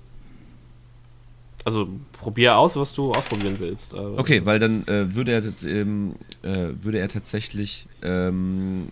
Also 1.68 1.90
probier 2.14 2.56
aus, 2.58 2.78
was 2.78 2.94
du 2.94 3.12
ausprobieren 3.12 3.58
willst. 3.60 3.94
aber- 3.94 4.18
Okay, 4.18 4.46
weil 4.46 4.58
dann 4.58 4.88
äh, 4.88 5.14
würde, 5.14 5.34
er, 5.34 5.44
ähm, 5.70 6.16
äh, 6.42 6.70
würde 6.82 6.98
er 7.00 7.10
tatsächlich. 7.10 7.88
Ähm, 8.02 8.88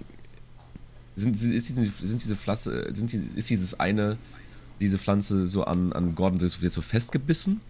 sind, 1.16 1.42
ist, 1.42 1.70
diese, 1.70 1.84
sind 1.86 2.22
diese 2.22 2.36
Pflanze, 2.36 2.94
sind 2.94 3.14
die, 3.14 3.30
ist 3.38 3.50
dieses 3.50 3.80
eine, 3.80 4.18
diese 4.82 4.98
Pflanze 4.98 5.48
so 5.48 5.64
an, 5.64 5.94
an 5.94 6.16
Gordon 6.16 6.38
so, 6.38 6.48
jetzt 6.62 6.74
so 6.74 6.82
festgebissen? 6.82 7.62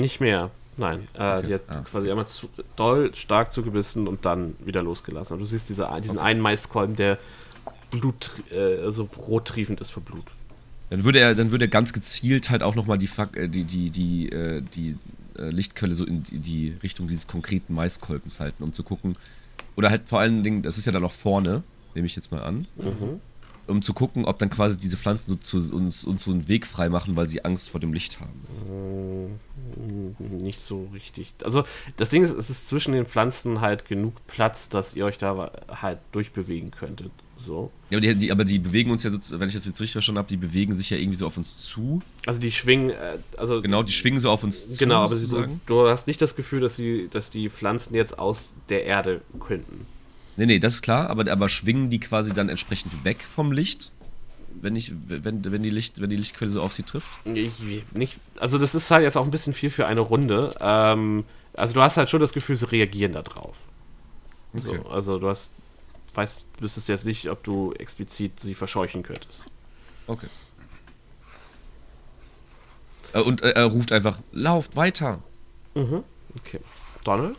Nicht 0.00 0.20
mehr. 0.20 0.50
Nein, 0.76 1.06
äh, 1.14 1.36
Okay, 1.38 1.46
die 1.46 1.54
hat 1.54 1.60
ah. 1.68 1.82
quasi 1.88 2.10
einmal 2.10 2.26
zu, 2.26 2.48
doll 2.74 3.14
stark 3.14 3.52
zugebissen 3.52 4.08
und 4.08 4.24
dann 4.26 4.56
wieder 4.64 4.82
losgelassen. 4.82 5.34
Und 5.34 5.38
du 5.42 5.46
siehst 5.46 5.68
diese, 5.68 5.88
diesen 6.02 6.18
einen 6.18 6.40
Maiskolben, 6.40 6.96
der 6.96 7.18
Blut, 7.92 8.32
äh, 8.50 8.82
also 8.82 9.04
rottriefend 9.04 9.80
ist 9.80 9.90
vor 9.90 10.02
Blut. 10.02 10.24
Dann 10.90 11.04
würde 11.04 11.20
er, 11.20 11.34
dann 11.34 11.50
würde 11.52 11.64
er 11.66 11.68
ganz 11.68 11.92
gezielt 11.92 12.50
halt 12.50 12.62
auch 12.62 12.74
nochmal 12.74 12.98
die, 12.98 13.08
äh, 13.34 13.48
die, 13.48 13.64
die, 13.64 13.90
die, 13.90 14.28
äh, 14.30 14.60
die 14.74 14.96
äh, 15.38 15.50
Lichtquelle 15.50 15.94
so 15.94 16.04
in 16.04 16.22
die, 16.24 16.74
Richtung 16.82 17.06
dieses 17.08 17.26
konkreten 17.28 17.74
Maiskolbens 17.74 18.40
halten, 18.40 18.64
um 18.64 18.72
zu 18.72 18.82
gucken. 18.82 19.14
Oder 19.76 19.90
halt 19.90 20.02
vor 20.08 20.18
allen 20.20 20.42
Dingen, 20.42 20.62
das 20.62 20.76
ist 20.78 20.86
ja 20.86 20.92
dann 20.92 21.04
auch 21.04 21.12
vorne, 21.12 21.62
nehme 21.94 22.06
ich 22.06 22.16
jetzt 22.16 22.32
mal 22.32 22.42
an, 22.42 22.66
Mhm. 22.76 23.20
um 23.68 23.82
zu 23.82 23.94
gucken, 23.94 24.24
ob 24.24 24.38
dann 24.40 24.50
quasi 24.50 24.76
diese 24.78 24.96
Pflanzen 24.96 25.30
so 25.30 25.36
zu, 25.36 25.74
uns, 25.74 26.04
uns 26.04 26.24
so 26.24 26.32
einen 26.32 26.48
Weg 26.48 26.66
frei 26.66 26.88
machen, 26.88 27.14
weil 27.14 27.28
sie 27.28 27.44
Angst 27.44 27.70
vor 27.70 27.78
dem 27.80 27.92
Licht 27.92 28.18
haben. 28.20 29.38
Mm, 30.18 30.42
Nicht 30.44 30.60
so 30.60 30.88
richtig. 30.92 31.32
Also 31.44 31.62
das 31.96 32.10
Ding 32.10 32.24
ist, 32.24 32.32
es 32.36 32.50
ist 32.50 32.66
zwischen 32.68 32.92
den 32.94 33.06
Pflanzen 33.06 33.60
halt 33.60 33.86
genug 33.86 34.14
Platz, 34.26 34.68
dass 34.68 34.94
ihr 34.94 35.04
euch 35.04 35.18
da 35.18 35.52
halt 35.68 35.98
durchbewegen 36.12 36.72
könntet. 36.72 37.12
So. 37.44 37.70
Ja, 37.88 37.96
aber 37.98 38.06
die, 38.06 38.14
die, 38.14 38.32
aber 38.32 38.44
die 38.44 38.58
bewegen 38.58 38.90
uns 38.90 39.02
ja, 39.02 39.10
so, 39.10 39.40
wenn 39.40 39.48
ich 39.48 39.54
das 39.54 39.64
jetzt 39.66 39.80
richtig 39.80 39.92
verstanden 39.92 40.18
habe, 40.18 40.28
die 40.28 40.36
bewegen 40.36 40.74
sich 40.74 40.90
ja 40.90 40.96
irgendwie 40.98 41.16
so 41.16 41.26
auf 41.26 41.36
uns 41.36 41.58
zu. 41.58 42.02
Also 42.26 42.38
die 42.38 42.50
schwingen, 42.50 42.90
äh, 42.90 43.18
also 43.36 43.62
Genau, 43.62 43.82
die 43.82 43.92
schwingen 43.92 44.20
so 44.20 44.30
auf 44.30 44.44
uns 44.44 44.68
zu. 44.68 44.78
genau, 44.78 45.02
aber 45.02 45.16
sie, 45.16 45.26
du, 45.66 45.88
hast 45.88 46.06
nicht 46.06 46.20
das 46.20 46.36
Gefühl, 46.36 46.60
dass 46.60 46.76
die, 46.76 47.08
dass 47.10 47.30
die 47.30 47.48
Pflanzen 47.48 47.94
jetzt 47.94 48.18
aus 48.18 48.52
der 48.68 48.84
Erde 48.84 49.22
könnten. 49.40 49.86
Nee, 50.36 50.46
nee, 50.46 50.58
das 50.58 50.74
ist 50.76 50.82
klar, 50.82 51.10
aber, 51.10 51.30
aber 51.30 51.48
schwingen 51.48 51.90
die 51.90 52.00
quasi 52.00 52.32
dann 52.32 52.48
entsprechend 52.48 53.04
weg 53.04 53.22
vom 53.22 53.52
Licht, 53.52 53.92
wenn, 54.60 54.76
ich, 54.76 54.92
wenn, 55.06 55.44
wenn, 55.50 55.62
die 55.62 55.70
Licht, 55.70 56.00
wenn 56.00 56.10
die 56.10 56.16
Lichtquelle 56.16 56.50
so 56.50 56.62
auf 56.62 56.72
sie 56.72 56.82
trifft? 56.82 57.08
Ich, 57.24 57.50
nicht, 57.94 58.18
also 58.38 58.58
das 58.58 58.74
ist 58.74 58.90
halt 58.90 59.02
jetzt 59.02 59.16
auch 59.16 59.24
ein 59.24 59.30
bisschen 59.30 59.52
viel 59.52 59.70
für 59.70 59.86
eine 59.86 60.00
Runde. 60.00 60.54
Ähm, 60.60 61.24
also 61.54 61.74
du 61.74 61.80
hast 61.80 61.96
halt 61.96 62.10
schon 62.10 62.20
das 62.20 62.32
Gefühl, 62.32 62.56
sie 62.56 62.70
reagieren 62.70 63.12
da 63.12 63.22
drauf. 63.22 63.56
So, 64.54 64.70
Okay. 64.70 64.80
also 64.90 65.18
du 65.18 65.28
hast, 65.28 65.50
weißt, 66.20 66.46
wüsstest 66.58 66.88
jetzt 66.88 67.06
nicht, 67.06 67.28
ob 67.30 67.42
du 67.42 67.72
explizit 67.74 68.38
sie 68.40 68.54
verscheuchen 68.54 69.02
könntest. 69.02 69.42
Okay. 70.06 70.26
Äh, 73.12 73.20
Und 73.20 73.42
äh, 73.42 73.50
er 73.52 73.64
ruft 73.66 73.92
einfach, 73.92 74.18
lauft 74.32 74.76
weiter. 74.76 75.20
Mhm. 75.74 76.04
Okay. 76.38 76.60
Donald? 77.04 77.38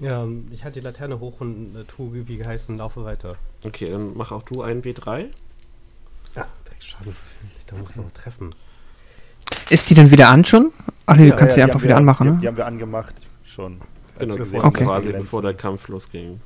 Ja, 0.00 0.26
ich 0.50 0.64
halte 0.64 0.80
die 0.80 0.84
Laterne 0.84 1.20
hoch 1.20 1.40
und 1.40 1.74
äh, 1.76 1.84
tue 1.84 2.26
wie 2.28 2.36
geheißen, 2.36 2.76
laufe 2.76 3.04
weiter. 3.04 3.36
Okay, 3.64 3.86
dann 3.86 4.14
mach 4.16 4.32
auch 4.32 4.42
du 4.42 4.62
einen 4.62 4.82
W3. 4.82 5.26
Ja, 6.36 6.46
direkt 6.66 6.84
Schaden. 6.84 7.16
Da 7.66 7.76
muss 7.76 7.96
noch 7.96 8.10
treffen. 8.12 8.54
Ist 9.70 9.88
die 9.88 9.94
denn 9.94 10.10
wieder 10.10 10.28
an 10.28 10.44
schon? 10.44 10.72
Ach 11.06 11.16
nee, 11.16 11.26
Ja, 11.28 11.30
du 11.30 11.36
kannst 11.36 11.56
ja, 11.56 11.64
die 11.64 11.70
die 11.70 11.72
einfach 11.72 11.82
wieder 11.82 11.94
wir- 11.94 11.98
anmachen, 11.98 12.26
die, 12.26 12.32
ne? 12.34 12.38
Die 12.42 12.48
haben 12.48 12.56
wir 12.56 12.66
angemacht, 12.66 13.14
schon. 13.44 13.80
Genau, 14.18 14.34
wir 14.34 14.44
gesehen 14.44 14.60
Okay. 14.60 14.84
quasi 14.84 15.06
sie 15.06 15.12
bevor 15.12 15.42
der. 15.42 15.54
Kampf 15.54 15.88
losging. 15.88 16.40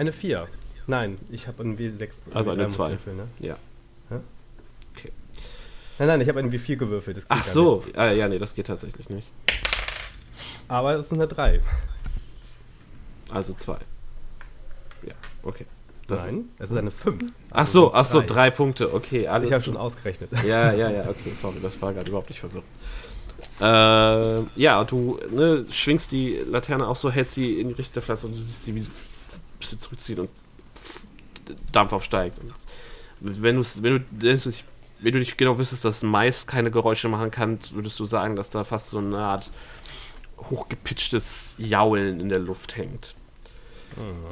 Eine 0.00 0.14
4. 0.14 0.48
Nein, 0.86 1.16
ich 1.30 1.46
habe 1.46 1.62
einen 1.62 1.76
W6. 1.76 2.22
Also 2.32 2.52
eine 2.52 2.62
W3 2.62 2.64
muss 2.64 2.72
zwei. 2.72 2.90
würfeln, 2.92 3.16
Ne? 3.18 3.28
Ja. 3.40 3.58
Nein, 5.98 6.08
nein, 6.08 6.20
ich 6.22 6.28
habe 6.30 6.38
einen 6.38 6.50
W4 6.50 6.76
gewürfelt. 6.76 7.22
Ach 7.28 7.44
so, 7.44 7.84
ah, 7.94 8.10
ja, 8.10 8.26
nee, 8.26 8.38
das 8.38 8.54
geht 8.54 8.68
tatsächlich 8.68 9.10
nicht. 9.10 9.28
Aber 10.68 10.94
es 10.94 11.04
ist 11.04 11.12
eine 11.12 11.28
3. 11.28 11.60
Also 13.30 13.52
zwei. 13.52 13.76
Ja, 15.02 15.12
okay. 15.42 15.66
Das 16.08 16.24
Nein, 16.24 16.48
es 16.58 16.70
ist 16.70 16.78
eine 16.78 16.90
5. 16.90 17.22
Ach 17.50 17.66
so, 17.66 17.92
ach 17.92 18.06
so, 18.06 18.22
drei 18.26 18.50
Punkte. 18.50 18.94
Okay, 18.94 19.28
alles. 19.28 19.50
Ich 19.50 19.52
habe 19.52 19.62
schon 19.62 19.76
ausgerechnet. 19.76 20.30
Ja, 20.46 20.72
ja, 20.72 20.88
ja, 20.88 21.10
okay, 21.10 21.34
sorry, 21.34 21.56
das 21.60 21.80
war 21.82 21.92
gerade 21.92 22.08
überhaupt 22.08 22.30
nicht 22.30 22.40
verwirrt. 22.40 22.64
Äh, 23.60 24.60
ja, 24.60 24.82
du 24.84 25.18
ne, 25.30 25.66
schwingst 25.70 26.10
die 26.12 26.36
Laterne 26.38 26.88
auch 26.88 26.96
so, 26.96 27.10
hältst 27.10 27.34
sie 27.34 27.60
in 27.60 27.68
die 27.68 27.74
Richtung 27.74 27.92
der 27.92 28.02
Pflanze 28.02 28.26
und 28.26 28.32
du 28.32 28.40
siehst 28.40 28.64
sie, 28.64 28.74
wie 28.74 28.80
sie 28.80 28.90
bisschen 29.60 29.78
zurückzieht 29.80 30.18
und 30.18 30.30
Dampf 31.72 31.92
aufsteigt. 31.92 32.38
Und 32.38 33.42
wenn, 33.42 33.56
du's- 33.56 33.82
wenn, 33.82 33.98
du, 33.98 34.04
wenn, 34.10 34.38
du, 34.40 34.48
dich- 34.50 34.64
wenn 35.00 35.12
du 35.12 35.18
nicht 35.18 35.36
genau 35.38 35.58
wüsstest, 35.58 35.84
dass 35.84 36.02
Mais 36.02 36.46
keine 36.46 36.70
Geräusche 36.70 37.08
machen 37.08 37.30
kann, 37.30 37.58
würdest 37.72 37.98
du 38.00 38.04
sagen, 38.04 38.36
dass 38.36 38.50
da 38.50 38.64
fast 38.64 38.90
so 38.90 38.98
eine 38.98 39.18
Art 39.18 39.50
hochgepitchtes 40.38 41.56
Jaulen 41.58 42.18
in 42.20 42.28
der 42.28 42.38
Luft 42.40 42.76
hängt. 42.76 43.14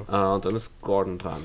Äh, 0.08 0.14
und 0.16 0.44
dann 0.44 0.54
ist 0.56 0.80
Gordon 0.82 1.18
dran. 1.18 1.40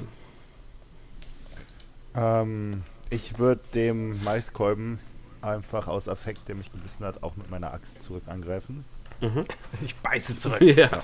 Ähm, 2.15 2.83
ich 3.09 3.37
würde 3.39 3.61
dem 3.73 4.23
Maiskolben 4.23 4.99
einfach 5.41 5.87
aus 5.87 6.07
Affekt, 6.07 6.47
der 6.47 6.55
mich 6.55 6.71
gebissen 6.71 7.05
hat, 7.05 7.23
auch 7.23 7.35
mit 7.35 7.49
meiner 7.49 7.73
Axt 7.73 8.03
zurück 8.03 8.23
angreifen. 8.27 8.85
Mhm. 9.21 9.45
Ich 9.85 9.95
beiße 9.95 10.37
zurück. 10.37 10.61
Ja. 10.61 11.03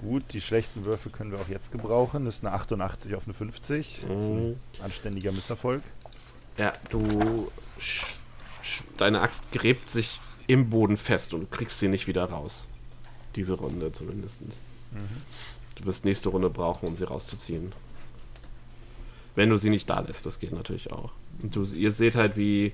Gut, 0.00 0.22
die 0.32 0.40
schlechten 0.40 0.84
Würfe 0.86 1.10
können 1.10 1.30
wir 1.30 1.38
auch 1.40 1.48
jetzt 1.48 1.72
gebrauchen. 1.72 2.24
Das 2.24 2.36
ist 2.36 2.44
eine 2.46 2.54
88 2.54 3.14
auf 3.14 3.24
eine 3.26 3.34
50. 3.34 3.98
Das 4.00 4.10
ist 4.22 4.28
ein 4.28 4.48
Mhm. 4.50 4.56
anständiger 4.82 5.32
Misserfolg. 5.32 5.82
Ja, 6.56 6.72
du. 6.88 7.50
Deine 8.96 9.20
Axt 9.20 9.52
gräbt 9.52 9.88
sich 9.90 10.20
im 10.46 10.70
Boden 10.70 10.96
fest 10.96 11.34
und 11.34 11.40
du 11.42 11.46
kriegst 11.46 11.78
sie 11.78 11.88
nicht 11.88 12.06
wieder 12.06 12.24
raus. 12.24 12.64
Diese 13.36 13.54
Runde 13.54 13.92
zumindest. 13.92 14.42
Du 15.76 15.86
wirst 15.86 16.04
nächste 16.04 16.28
Runde 16.30 16.50
brauchen, 16.50 16.88
um 16.88 16.96
sie 16.96 17.04
rauszuziehen. 17.04 17.72
Wenn 19.34 19.48
du 19.50 19.56
sie 19.56 19.70
nicht 19.70 19.88
da 19.88 20.00
lässt, 20.00 20.26
das 20.26 20.38
geht 20.40 20.52
natürlich 20.52 20.90
auch. 20.92 21.12
Und 21.42 21.54
du, 21.54 21.62
ihr 21.64 21.92
seht 21.92 22.16
halt, 22.16 22.36
wie 22.36 22.72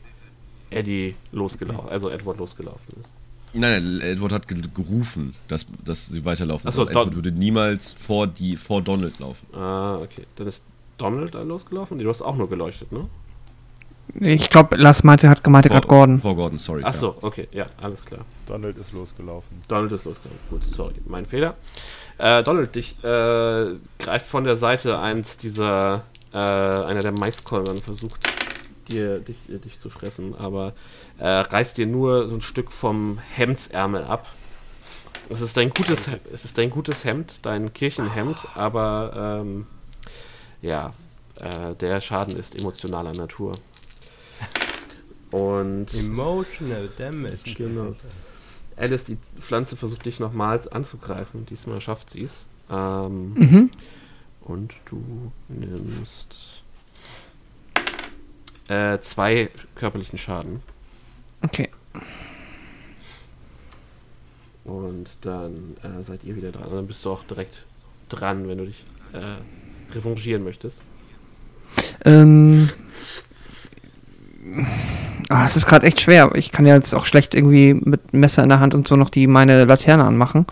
Eddie 0.70 1.14
losgelaufen, 1.32 1.88
also 1.90 2.08
Edward 2.10 2.38
losgelaufen 2.38 2.94
ist. 3.00 3.10
Nein, 3.52 3.98
nein, 3.98 4.00
Edward 4.00 4.32
hat 4.32 4.48
ge 4.48 4.60
gerufen, 4.74 5.34
dass, 5.48 5.66
dass 5.84 6.06
sie 6.06 6.24
weiterlaufen 6.24 6.68
Ach 6.68 6.72
so, 6.72 6.78
sollen. 6.78 6.88
Edward 6.90 7.06
Don- 7.08 7.14
würde 7.16 7.32
niemals 7.32 7.92
vor, 7.92 8.26
die, 8.26 8.56
vor 8.56 8.82
Donald 8.82 9.18
laufen. 9.18 9.46
Ah, 9.54 9.96
okay. 9.96 10.26
Dann 10.36 10.46
ist 10.46 10.62
Donald 10.98 11.34
da 11.34 11.42
losgelaufen? 11.42 11.98
Du 11.98 12.08
hast 12.08 12.22
auch 12.22 12.36
nur 12.36 12.48
geleuchtet, 12.48 12.92
ne? 12.92 13.08
Ich 14.20 14.48
glaube, 14.50 14.76
Lars 14.76 15.02
meinte, 15.02 15.28
hat 15.28 15.42
gemeint, 15.42 15.66
gerade 15.66 15.86
Gordon. 15.88 16.20
Vor 16.20 16.36
Gordon, 16.36 16.58
sorry. 16.58 16.82
Ach 16.84 16.92
so, 16.94 17.16
okay, 17.22 17.48
ja, 17.52 17.66
alles 17.82 18.04
klar. 18.04 18.24
Donald 18.46 18.78
ist 18.78 18.92
losgelaufen. 18.92 19.58
Donald 19.68 19.92
ist 19.92 20.04
losgegangen. 20.04 20.38
Gut, 20.48 20.64
sorry, 20.64 20.94
mein 21.06 21.26
Fehler. 21.26 21.54
Äh, 22.18 22.42
Donald, 22.44 22.74
dich 22.74 22.96
äh, 23.02 23.72
greift 23.98 24.26
von 24.26 24.44
der 24.44 24.56
Seite 24.56 24.98
eins 24.98 25.36
dieser, 25.38 26.04
äh, 26.32 26.36
einer 26.38 27.00
der 27.00 27.12
Maiskolben 27.12 27.78
versucht 27.78 28.20
dir, 28.88 29.18
dich, 29.20 29.36
äh, 29.48 29.58
dich 29.58 29.78
zu 29.78 29.90
fressen, 29.90 30.34
aber 30.34 30.72
äh, 31.18 31.26
reißt 31.26 31.76
dir 31.78 31.86
nur 31.86 32.28
so 32.28 32.34
ein 32.36 32.40
Stück 32.42 32.72
vom 32.72 33.18
Hemdsärmel 33.34 34.04
ab 34.04 34.26
Es 35.28 35.40
ist 35.40 35.56
dein 35.56 35.70
gutes, 35.70 36.08
es 36.32 36.44
ist 36.44 36.56
dein 36.58 36.70
gutes 36.70 37.04
Hemd, 37.04 37.40
dein 37.42 37.72
Kirchenhemd, 37.72 38.46
aber 38.54 39.40
ähm, 39.42 39.66
ja, 40.62 40.92
äh, 41.36 41.74
der 41.74 42.00
Schaden 42.00 42.36
ist 42.36 42.58
emotionaler 42.58 43.12
Natur. 43.12 43.52
Und 45.30 45.92
Emotional 45.92 46.88
Damage. 46.96 47.54
Genau. 47.56 47.94
Alice, 48.76 49.04
die 49.04 49.18
Pflanze 49.40 49.76
versucht 49.76 50.06
dich 50.06 50.20
nochmals 50.20 50.68
anzugreifen. 50.68 51.46
Diesmal 51.46 51.80
schafft 51.80 52.10
sie 52.10 52.22
es. 52.22 52.46
Ähm, 52.70 53.34
Mhm. 53.34 53.70
Und 54.42 54.74
du 54.84 55.32
nimmst 55.48 56.55
äh, 58.68 58.98
zwei 59.00 59.50
körperlichen 59.74 60.18
Schaden. 60.18 60.62
Okay. 61.42 61.68
Und 64.64 65.06
dann 65.20 65.76
äh, 65.82 66.02
seid 66.02 66.24
ihr 66.24 66.34
wieder 66.36 66.50
dran. 66.50 66.64
Und 66.64 66.74
dann 66.74 66.86
bist 66.86 67.04
du 67.04 67.10
auch 67.10 67.22
direkt 67.24 67.64
dran, 68.08 68.48
wenn 68.48 68.58
du 68.58 68.66
dich 68.66 68.84
äh, 69.12 69.94
revanchieren 69.94 70.42
möchtest. 70.42 70.80
Ähm. 72.04 72.68
Ah, 75.28 75.44
es 75.44 75.56
ist 75.56 75.66
gerade 75.66 75.86
echt 75.86 76.00
schwer. 76.00 76.30
Ich 76.34 76.52
kann 76.52 76.66
ja 76.66 76.74
jetzt 76.74 76.94
auch 76.94 77.04
schlecht 77.04 77.34
irgendwie 77.34 77.74
mit 77.74 78.12
Messer 78.12 78.42
in 78.42 78.48
der 78.48 78.60
Hand 78.60 78.74
und 78.74 78.86
so 78.86 78.96
noch 78.96 79.10
die 79.10 79.26
meine 79.26 79.64
Laterne 79.64 80.04
anmachen. 80.04 80.46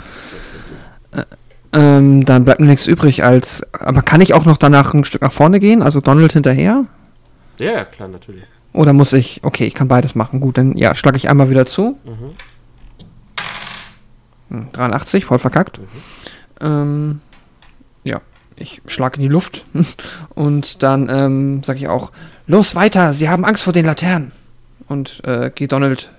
Äh, 1.13 1.25
ähm, 1.73 2.25
dann 2.25 2.45
bleibt 2.45 2.61
mir 2.61 2.67
nichts 2.67 2.87
übrig 2.87 3.25
als. 3.25 3.63
Aber 3.73 4.03
kann 4.03 4.21
ich 4.21 4.35
auch 4.35 4.45
noch 4.45 4.57
danach 4.57 4.95
ein 4.95 5.05
Stück 5.05 5.23
nach 5.23 5.33
vorne 5.33 5.59
gehen? 5.59 5.83
Also 5.83 6.01
Donald 6.01 6.33
hinterher? 6.33 6.87
Ja, 7.59 7.73
ja, 7.73 7.85
klar, 7.85 8.09
natürlich. 8.09 8.45
Oder 8.73 8.93
muss 8.93 9.13
ich. 9.13 9.41
Okay, 9.43 9.67
ich 9.67 9.75
kann 9.75 9.89
beides 9.89 10.15
machen. 10.15 10.41
Gut, 10.41 10.59
dann 10.59 10.77
ja, 10.77 10.95
schlage 10.95 11.17
ich 11.17 11.29
einmal 11.29 11.49
wieder 11.49 11.67
zu. 11.67 11.99
Mhm. 12.05 12.35
Hm, 14.51 14.73
83, 14.73 15.25
voll 15.25 15.39
verkackt. 15.39 15.79
Mhm. 15.79 15.87
Ähm, 16.61 17.21
ja, 18.03 18.21
ich 18.57 18.83
schlage 18.87 19.17
in 19.17 19.23
die 19.23 19.29
Luft. 19.29 19.65
Und 20.35 20.83
dann 20.83 21.09
ähm, 21.09 21.63
sage 21.63 21.79
ich 21.79 21.89
auch: 21.89 22.11
Los 22.47 22.75
weiter, 22.75 23.13
sie 23.13 23.29
haben 23.29 23.45
Angst 23.45 23.63
vor 23.63 23.73
den 23.73 23.87
Laternen. 23.87 24.33
Und 24.87 25.23
äh, 25.25 25.51
gehe 25.55 25.69
Donald 25.69 26.11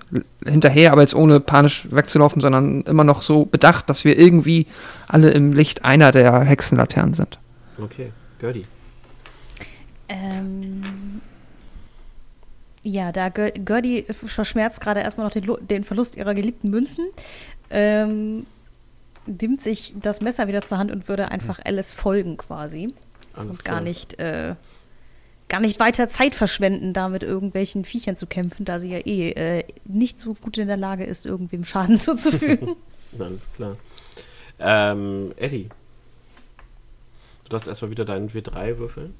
hinterher, 0.44 0.92
aber 0.92 1.02
jetzt 1.02 1.14
ohne 1.14 1.40
panisch 1.40 1.88
wegzulaufen, 1.90 2.40
sondern 2.40 2.82
immer 2.82 3.04
noch 3.04 3.22
so 3.22 3.44
bedacht, 3.44 3.88
dass 3.90 4.04
wir 4.04 4.18
irgendwie 4.18 4.66
alle 5.08 5.30
im 5.30 5.52
Licht 5.52 5.84
einer 5.84 6.10
der 6.10 6.40
Hexenlaternen 6.40 7.14
sind. 7.14 7.38
Okay, 7.78 8.12
Gertie. 8.40 8.66
Ähm, 10.08 11.20
ja, 12.88 13.10
da 13.10 13.26
Ger- 13.26 13.50
Gertie 13.50 14.04
verschmerzt 14.12 14.80
gerade 14.80 15.00
erstmal 15.00 15.26
noch 15.26 15.32
den, 15.32 15.66
den 15.66 15.82
Verlust 15.84 16.16
ihrer 16.16 16.34
geliebten 16.34 16.70
Münzen, 16.70 17.06
ähm, 17.70 18.46
nimmt 19.26 19.60
sich 19.60 19.94
das 20.00 20.20
Messer 20.20 20.46
wieder 20.46 20.62
zur 20.62 20.78
Hand 20.78 20.92
und 20.92 21.08
würde 21.08 21.30
einfach 21.32 21.58
Alice 21.64 21.92
folgen 21.92 22.36
quasi 22.36 22.94
Alles 23.34 23.50
und 23.50 23.64
klar. 23.64 23.76
gar 23.78 23.82
nicht, 23.82 24.18
äh, 24.20 24.54
gar 25.48 25.60
nicht 25.60 25.80
weiter 25.80 26.08
Zeit 26.08 26.36
verschwenden, 26.36 26.92
da 26.92 27.08
mit 27.08 27.24
irgendwelchen 27.24 27.84
Viechern 27.84 28.14
zu 28.14 28.26
kämpfen, 28.28 28.64
da 28.64 28.78
sie 28.78 28.90
ja 28.90 28.98
eh 28.98 29.30
äh, 29.30 29.64
nicht 29.84 30.20
so 30.20 30.34
gut 30.34 30.56
in 30.58 30.68
der 30.68 30.76
Lage 30.76 31.04
ist, 31.04 31.26
irgendwem 31.26 31.64
Schaden 31.64 31.98
zuzufügen. 31.98 32.76
Alles 33.18 33.48
klar. 33.52 33.76
Ähm, 34.60 35.32
Eddie. 35.36 35.68
Du 37.44 37.50
darfst 37.50 37.66
erstmal 37.68 37.90
wieder 37.90 38.04
deinen 38.04 38.28
W3 38.30 38.78
würfeln. 38.78 39.14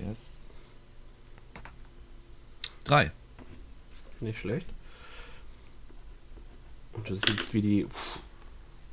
Yes. 0.00 0.18
Drei. 2.84 3.10
Nicht 4.20 4.38
schlecht. 4.38 4.66
Und 6.92 7.08
du 7.08 7.14
siehst, 7.14 7.54
wie 7.54 7.62
die 7.62 7.86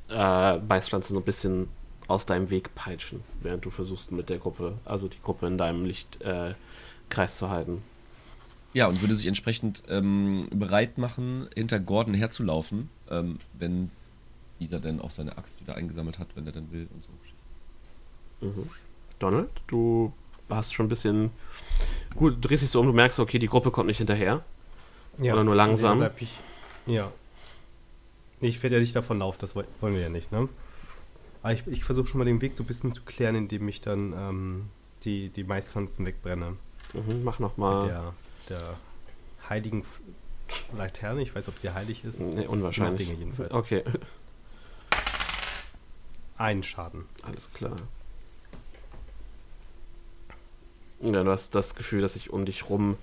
äh, 0.08 0.58
Beißpflanzen 0.58 1.14
so 1.14 1.20
ein 1.20 1.24
bisschen 1.24 1.68
aus 2.08 2.26
deinem 2.26 2.50
Weg 2.50 2.74
peitschen, 2.74 3.22
während 3.40 3.64
du 3.64 3.70
versuchst 3.70 4.10
mit 4.10 4.28
der 4.30 4.38
Gruppe, 4.38 4.78
also 4.84 5.06
die 5.06 5.20
Gruppe 5.22 5.46
in 5.46 5.58
deinem 5.58 5.84
Lichtkreis 5.84 6.54
äh, 7.34 7.38
zu 7.38 7.50
halten. 7.50 7.82
Ja, 8.72 8.86
und 8.86 9.00
würde 9.00 9.14
sich 9.16 9.26
entsprechend 9.26 9.82
ähm, 9.88 10.48
bereit 10.50 10.98
machen, 10.98 11.48
hinter 11.54 11.80
Gordon 11.80 12.14
herzulaufen, 12.14 12.88
ähm, 13.10 13.38
wenn 13.58 13.90
dieser 14.60 14.78
denn 14.78 15.00
auch 15.00 15.10
seine 15.10 15.36
Axt 15.38 15.60
wieder 15.60 15.74
eingesammelt 15.74 16.18
hat, 16.18 16.28
wenn 16.34 16.46
er 16.46 16.52
dann 16.52 16.70
will 16.70 16.88
und 16.94 17.02
so. 17.02 18.46
Mhm. 18.46 18.70
Donald, 19.18 19.50
du 19.66 20.12
hast 20.48 20.74
schon 20.74 20.86
ein 20.86 20.90
bisschen. 20.90 21.30
Gut, 22.16 22.36
du 22.36 22.48
drehst 22.48 22.62
dich 22.62 22.70
so 22.70 22.80
um, 22.80 22.86
du 22.86 22.92
merkst, 22.92 23.18
okay, 23.20 23.38
die 23.38 23.46
Gruppe 23.46 23.70
kommt 23.70 23.86
nicht 23.86 23.98
hinterher. 23.98 24.44
Oder 25.18 25.44
nur 25.44 25.54
langsam? 25.54 25.98
Nee, 26.00 26.08
ich, 26.18 26.32
ja. 26.86 27.10
Nee, 28.40 28.48
ich 28.48 28.62
werde 28.62 28.76
ja 28.76 28.80
nicht 28.80 28.96
davon 28.96 29.18
laufen, 29.18 29.38
das 29.40 29.54
woll- 29.54 29.66
wollen 29.80 29.94
wir 29.94 30.00
ja 30.02 30.08
nicht, 30.08 30.32
ne? 30.32 30.48
Aber 31.42 31.52
ich, 31.52 31.66
ich 31.66 31.84
versuche 31.84 32.06
schon 32.06 32.18
mal 32.18 32.24
den 32.24 32.40
Weg 32.40 32.52
so 32.56 32.62
ein 32.62 32.66
bisschen 32.66 32.94
zu 32.94 33.02
klären, 33.02 33.34
indem 33.34 33.68
ich 33.68 33.80
dann 33.80 34.12
ähm, 34.16 34.64
die, 35.04 35.28
die 35.30 35.44
Maispflanzen 35.44 36.04
wegbrenne. 36.06 36.56
Mhm, 36.94 37.22
mach 37.24 37.38
nochmal. 37.38 37.86
der, 37.86 38.14
der 38.48 38.60
heiligen 39.48 39.84
Laterne. 40.76 41.22
Ich 41.22 41.34
weiß, 41.34 41.48
ob 41.48 41.58
sie 41.58 41.70
heilig 41.70 42.04
ist. 42.04 42.20
Nee, 42.20 42.46
unwahrscheinlich. 42.46 43.06
Dinge 43.08 43.18
jedenfalls. 43.18 43.52
Okay, 43.52 43.84
Einen 46.36 46.62
Schaden. 46.62 47.04
alles 47.22 47.50
klar. 47.52 47.76
Ja, 51.00 51.24
du 51.24 51.30
hast 51.30 51.54
das 51.54 51.74
Gefühl, 51.74 52.02
dass 52.02 52.14
sich 52.14 52.30
um 52.30 52.44
dich 52.44 52.68
rum 52.68 52.96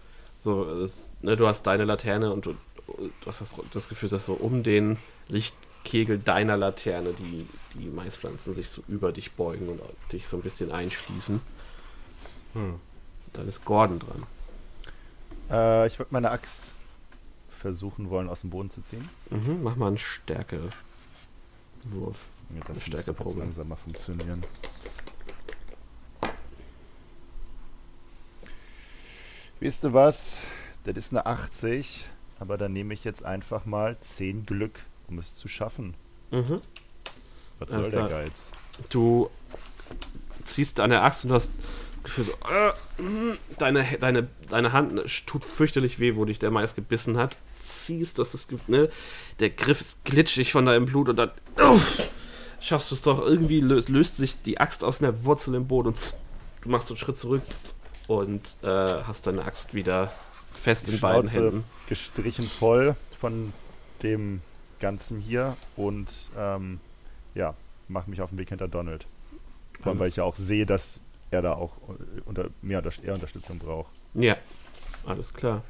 so, 0.44 0.64
es, 0.66 1.10
ne, 1.22 1.36
du 1.36 1.48
hast 1.48 1.64
deine 1.64 1.84
Laterne 1.84 2.32
und 2.32 2.46
du, 2.46 2.56
du 2.88 3.26
hast 3.26 3.42
das, 3.42 3.56
das 3.74 3.90
Gefühl, 3.90 4.10
dass 4.10 4.26
so 4.26 4.34
um 4.34 4.64
den 4.64 4.98
Lichtkegel 5.28 6.20
deiner 6.20 6.58
Laterne 6.58 7.14
die, 7.14 7.48
die 7.74 7.88
Maispflanzen 7.88 8.54
sich 8.54 8.70
so 8.70 8.84
über 8.88 9.12
dich 9.12 9.34
beugen 9.34 9.68
und 9.68 9.82
dich 10.12 10.28
so 10.28 10.38
ein 10.38 10.44
bisschen 10.44 10.72
einschließen. 10.72 11.42
Hm. 12.54 12.76
Dann 13.34 13.48
ist 13.48 13.66
Gordon 13.66 14.00
dran. 14.00 14.24
Äh, 15.50 15.88
ich 15.88 16.00
würde 16.00 16.14
meine 16.14 16.32
Axt 16.32 16.72
versuchen 17.60 18.10
wollen, 18.10 18.30
aus 18.30 18.42
dem 18.42 18.52
Boden 18.52 18.70
zu 18.70 18.82
ziehen. 18.82 19.10
Mhm, 19.30 19.64
mach 19.64 19.76
mal 19.76 19.88
einen 19.88 19.98
Stärkewurf. 19.98 20.72
Ja, 21.92 22.62
das 22.68 22.84
Stärke 22.84 22.86
muss 22.86 22.92
doch 22.92 23.08
jetzt 23.08 23.18
Probe. 23.18 23.40
langsamer 23.40 23.76
funktionieren. 23.76 24.44
Wisst 29.60 29.84
ihr 29.84 29.94
was? 29.94 30.38
Das 30.84 30.96
ist 30.96 31.12
eine 31.12 31.26
80, 31.26 32.06
aber 32.40 32.58
dann 32.58 32.74
nehme 32.74 32.94
ich 32.94 33.04
jetzt 33.04 33.26
einfach 33.26 33.66
mal 33.66 33.98
10 34.00 34.46
Glück, 34.46 34.80
um 35.08 35.18
es 35.18 35.36
zu 35.36 35.48
schaffen. 35.48 35.96
Mhm. 36.30 36.62
Was 37.60 37.74
soll 37.74 37.90
der. 37.90 38.08
Geiz? 38.08 38.52
Du 38.90 39.32
ziehst 40.46 40.80
an 40.80 40.92
der 40.92 41.04
Axt 41.04 41.26
und 41.26 41.32
hast 41.32 41.50
das 41.96 42.04
Gefühl 42.04 42.26
so, 42.26 42.32
äh, 42.34 43.36
deine, 43.58 43.84
deine, 44.00 44.28
deine 44.50 44.74
Hand 44.74 45.02
tut 45.26 45.44
fürchterlich 45.44 46.00
weh, 46.00 46.16
wo 46.16 46.26
dich 46.26 46.38
der 46.38 46.52
Mais 46.52 46.76
gebissen 46.76 47.18
hat. 47.18 47.36
Ziehst, 47.60 48.20
das 48.20 48.36
ist, 48.36 48.70
ne, 48.70 48.90
der 49.40 49.50
Griff 49.50 49.82
ist 49.82 50.06
glitschig 50.06 50.52
von 50.52 50.68
deinem 50.68 50.86
Blut 50.86 51.10
und 51.10 51.16
dann 51.16 51.32
uff, 51.58 52.12
schaffst 52.62 52.92
du 52.92 52.96
es 52.96 53.02
doch, 53.02 53.20
irgendwie 53.20 53.60
löst, 53.60 53.90
löst 53.90 54.18
sich 54.18 54.40
die 54.44 54.60
Axt 54.60 54.84
aus 54.84 55.02
einer 55.02 55.24
Wurzel 55.26 55.56
im 55.56 55.68
Boden 55.68 55.90
und 55.90 55.98
pff, 55.98 56.16
du 56.62 56.70
machst 56.70 56.88
so 56.88 56.94
einen 56.94 57.00
Schritt 57.00 57.18
zurück 57.18 57.42
und 58.08 58.56
äh, 58.64 58.68
hast 58.68 59.28
deine 59.28 59.46
Axt 59.46 59.74
wieder 59.74 60.12
fest 60.54 60.88
Die 60.88 60.96
in 60.96 61.00
beiden 61.00 61.30
Schnauze 61.30 61.46
Händen. 61.46 61.64
gestrichen 61.88 62.48
voll 62.48 62.96
von 63.20 63.54
dem 64.04 64.42
Ganzen 64.80 65.20
hier 65.20 65.58
und 65.76 66.08
ähm, 66.38 66.80
ja, 67.36 67.54
mache 67.88 68.10
mich 68.10 68.22
auf 68.22 68.30
den 68.30 68.38
Weg 68.38 68.50
hinter 68.50 68.68
Donald. 68.68 69.06
Vor 69.82 69.92
allem, 69.92 70.00
weil 70.00 70.10
ich 70.10 70.18
ja 70.18 70.24
auch 70.24 70.36
sehe, 70.38 70.66
dass 70.66 71.02
er 71.32 71.42
da 71.42 71.54
auch 71.54 71.74
äh, 71.90 72.22
unter, 72.26 72.50
mehr 72.62 72.80
unter, 72.80 72.92
eher 73.04 73.14
Unterstützung 73.14 73.60
braucht. 73.60 73.92
Ja, 74.14 74.38
alles 75.06 75.34
klar. 75.34 75.64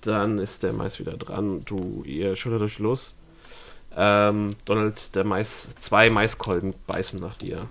Dann 0.00 0.38
ist 0.38 0.62
der 0.62 0.72
Mais 0.72 0.98
wieder 0.98 1.16
dran. 1.16 1.62
Du, 1.64 2.04
ihr 2.04 2.36
schüttelt 2.36 2.62
euch 2.62 2.78
los. 2.78 3.14
Ähm, 3.96 4.50
Donald, 4.64 5.14
der 5.16 5.24
Mais, 5.24 5.68
zwei 5.80 6.10
Maiskolben 6.10 6.72
beißen 6.86 7.18
nach 7.20 7.36
dir. 7.36 7.66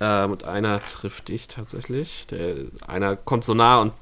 Ähm, 0.00 0.32
und 0.32 0.44
einer 0.44 0.80
trifft 0.80 1.28
dich 1.28 1.48
tatsächlich. 1.48 2.26
Der, 2.28 2.66
einer 2.86 3.16
kommt 3.16 3.44
so 3.44 3.54
nah 3.54 3.80
und 3.80 3.92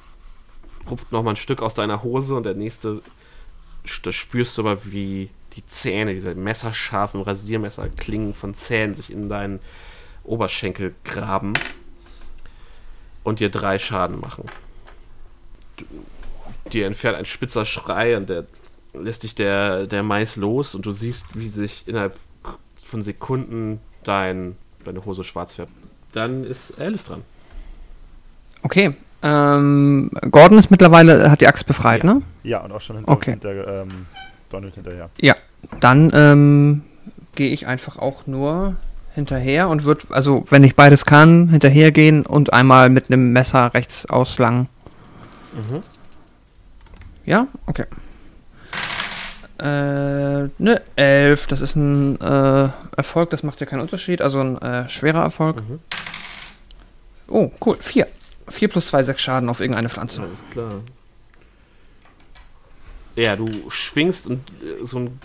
rupft 0.91 1.12
noch 1.12 1.23
mal 1.23 1.31
ein 1.31 1.36
Stück 1.36 1.62
aus 1.62 1.75
deiner 1.75 2.02
Hose 2.02 2.34
und 2.34 2.44
der 2.44 2.55
nächste, 2.55 3.02
da 4.02 4.12
spürst 4.12 4.57
du 4.57 4.62
aber, 4.62 4.84
wie 4.86 5.31
die 5.55 5.65
Zähne, 5.66 6.12
diese 6.15 6.34
messerscharfen 6.34 7.23
Rasiermesserklingen 7.23 8.34
von 8.34 8.55
Zähnen 8.55 8.94
sich 8.94 9.10
in 9.10 9.28
deinen 9.28 9.60
Oberschenkel 10.23 10.94
graben 11.05 11.55
und 13.25 13.41
dir 13.41 13.49
drei 13.49 13.78
Schaden 13.78 14.20
machen. 14.20 14.44
Dir 16.73 16.86
entfernt 16.86 17.16
ein 17.16 17.26
spitzer 17.26 17.65
Schrei 17.65 18.16
und 18.16 18.28
der 18.28 18.47
lässt 18.92 19.23
dich 19.23 19.34
der, 19.34 19.86
der 19.86 20.02
Mais 20.02 20.36
los 20.36 20.75
und 20.75 20.86
du 20.86 20.92
siehst, 20.92 21.39
wie 21.39 21.49
sich 21.49 21.86
innerhalb 21.86 22.16
von 22.83 23.02
Sekunden 23.02 23.81
dein, 24.05 24.57
deine 24.84 25.05
Hose 25.05 25.25
schwarz 25.25 25.57
färbt. 25.57 25.73
Dann 26.17 26.45
ist 26.45 26.81
Alice 26.81 27.05
dran. 27.05 27.23
Okay, 28.62 28.95
Ähm, 29.23 30.11
Gordon 30.31 30.59
ist 30.59 30.70
mittlerweile, 30.70 31.31
hat 31.31 31.41
die 31.43 31.47
Axt 31.47 31.67
befreit, 31.67 32.05
ne? 32.05 32.23
Ja, 32.43 32.61
und 32.61 32.73
auch 32.73 32.81
schon 32.81 32.97
hinter, 32.97 33.12
Okay. 33.12 33.31
hinter 33.33 33.83
ähm, 33.83 34.07
Donald 34.51 34.75
hinterher. 34.75 35.11
Dann 35.81 36.11
ähm, 36.15 36.83
gehe 37.35 37.51
ich 37.51 37.67
einfach 37.67 37.97
auch 37.99 38.27
nur 38.27 38.77
hinterher 39.15 39.69
und 39.69 39.85
würde, 39.85 40.07
also 40.11 40.45
wenn 40.49 40.65
ich 40.65 40.75
beides 40.75 41.05
kann, 41.05 41.49
hinterhergehen 41.51 42.25
und 42.25 42.53
einmal 42.55 42.89
mit 42.89 43.11
einem 43.11 43.33
Messer 43.33 43.75
rechts 43.75 44.07
auslangen. 44.07 44.69
Mhm. 45.53 45.81
Ja? 47.27 47.47
Okay. 47.67 47.85
Äh, 49.59 50.49
ne, 50.59 50.83
11, 50.97 51.47
das 51.47 51.60
ist 51.60 51.76
ein 51.76 52.20
äh, 52.20 52.68
Erfolg, 52.97 53.31
das 53.31 53.43
macht 53.43 53.60
ja 53.60 53.67
keinen 53.67 53.81
Unterschied, 53.81 54.20
also 54.20 54.41
ein 54.41 54.60
äh, 54.60 54.89
schwerer 54.89 55.23
Erfolg. 55.23 55.57
Mhm. 55.57 55.81
Oh, 57.28 57.51
cool, 57.65 57.76
4. 57.76 58.07
4 58.49 58.68
plus 58.68 58.86
2, 58.89 59.02
6 59.02 59.20
Schaden 59.20 59.49
auf 59.49 59.60
irgendeine 59.60 59.89
Pflanze. 59.89 60.20
Alles 60.23 60.39
klar. 60.52 60.73
Ja, 63.17 63.35
du 63.35 63.70
schwingst 63.70 64.26
und 64.26 64.49
äh, 64.62 64.85
so 64.85 64.99
ein. 64.99 65.20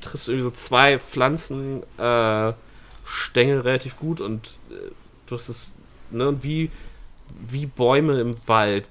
triffst 0.00 0.28
irgendwie 0.28 0.44
so 0.44 0.50
zwei 0.50 0.98
Pflanzen, 0.98 1.82
äh, 1.98 2.52
Stängel 3.04 3.60
relativ 3.60 3.98
gut 3.98 4.20
und 4.20 4.58
äh, 4.70 4.90
du 5.26 5.34
hast 5.36 5.48
es. 5.48 5.72
Ne, 6.10 6.28
und 6.28 6.42
wie, 6.42 6.70
wie 7.46 7.66
Bäume 7.66 8.20
im 8.20 8.36
Wald 8.48 8.88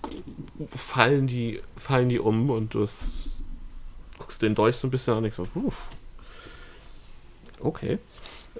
fallen 0.73 1.27
die, 1.27 1.61
fallen 1.77 2.09
die 2.09 2.19
um 2.19 2.49
und 2.49 2.73
du 2.73 2.83
hast, 2.83 3.24
guckst 4.35 4.41
den 4.41 4.55
Dolch 4.55 4.75
so 4.75 4.87
ein 4.87 4.91
bisschen 4.91 5.13
an 5.13 5.17
und 5.17 5.23
denkst 5.23 5.37
so, 5.37 5.47
uff. 5.55 5.87
Okay. 7.61 7.99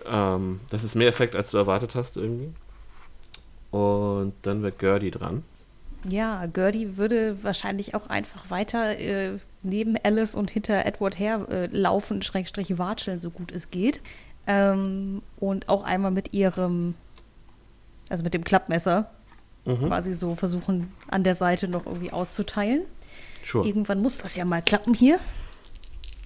Ähm, 0.05 0.59
das 0.69 0.83
ist 0.83 0.95
mehr 0.95 1.07
Effekt, 1.07 1.35
als 1.35 1.51
du 1.51 1.57
erwartet 1.57 1.95
hast 1.95 2.17
irgendwie. 2.17 2.51
Und 3.71 4.33
dann 4.43 4.63
wird 4.63 4.79
Gertie 4.79 5.11
dran. 5.11 5.43
Ja, 6.07 6.45
Gertie 6.45 6.97
würde 6.97 7.43
wahrscheinlich 7.43 7.93
auch 7.93 8.07
einfach 8.09 8.49
weiter 8.49 8.97
äh, 8.97 9.39
neben 9.63 9.97
Alice 10.03 10.35
und 10.35 10.51
hinter 10.51 10.85
Edward 10.85 11.19
her 11.19 11.47
äh, 11.49 11.65
laufen, 11.67 12.21
Schrägstrich 12.21 12.77
watscheln, 12.77 13.19
so 13.19 13.29
gut 13.29 13.51
es 13.51 13.71
geht. 13.71 13.99
Ähm, 14.47 15.21
und 15.37 15.67
auch 15.67 15.83
einmal 15.83 16.11
mit 16.11 16.33
ihrem, 16.33 16.93
also 18.09 18.23
mit 18.23 18.33
dem 18.33 18.43
Klappmesser, 18.43 19.09
Mhm. 19.65 19.87
quasi 19.87 20.13
so 20.13 20.35
versuchen, 20.35 20.93
an 21.07 21.23
der 21.23 21.33
Seite 21.33 21.67
noch 21.67 21.87
irgendwie 21.87 22.11
auszuteilen. 22.13 22.83
Sure. 23.43 23.65
Irgendwann 23.65 23.99
muss 23.99 24.19
das 24.19 24.35
ja 24.35 24.45
mal 24.45 24.61
klappen 24.61 24.93
hier. 24.93 25.19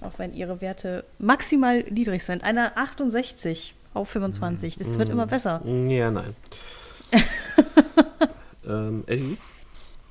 Auch 0.00 0.18
wenn 0.18 0.34
ihre 0.34 0.60
Werte 0.60 1.04
maximal 1.18 1.82
niedrig 1.90 2.24
sind. 2.24 2.42
Eine 2.42 2.76
68 2.76 3.74
auf 3.94 4.08
25. 4.08 4.76
Das 4.76 4.98
wird 4.98 5.08
immer 5.08 5.26
besser. 5.26 5.62
Ja, 5.66 6.10
nein. 6.10 6.34
ähm, 8.66 9.04
Eddie, 9.06 9.36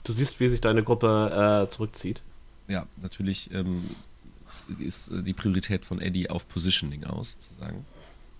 du 0.04 0.14
siehst, 0.14 0.40
wie 0.40 0.48
sich 0.48 0.62
deine 0.62 0.84
Gruppe 0.84 1.66
äh, 1.66 1.70
zurückzieht. 1.70 2.22
Ja, 2.68 2.86
natürlich 3.02 3.52
ähm, 3.54 3.84
ist 4.80 5.10
äh, 5.10 5.24
die 5.24 5.34
Priorität 5.34 5.86
von 5.86 6.02
Eddie 6.02 6.30
auf 6.30 6.48
Positioning 6.48 7.06
aus, 7.06 7.36
sozusagen. 7.40 7.86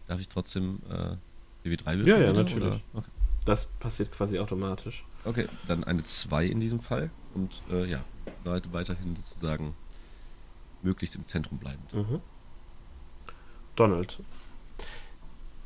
Darf 0.08 0.20
ich 0.20 0.28
trotzdem 0.28 0.80
äh, 0.90 1.68
BW3 1.68 1.86
würfeln? 1.86 2.08
Ja, 2.08 2.18
ja, 2.18 2.34
natürlich. 2.34 2.82
Okay. 2.94 3.08
Das 3.46 3.66
passiert 3.66 4.12
quasi 4.12 4.38
automatisch. 4.38 5.06
okay, 5.26 5.48
dann 5.68 5.84
eine 5.84 6.04
2 6.04 6.46
in 6.46 6.60
diesem 6.60 6.80
Fall. 6.80 7.10
Und 7.34 7.62
äh, 7.72 7.86
ja, 7.90 8.04
weit, 8.44 8.72
weiterhin 8.74 9.16
sozusagen 9.16 9.76
möglichst 10.82 11.16
im 11.16 11.26
Zentrum 11.26 11.58
bleibend. 11.58 11.94
Mhm. 11.94 12.22
Donald. 13.76 14.20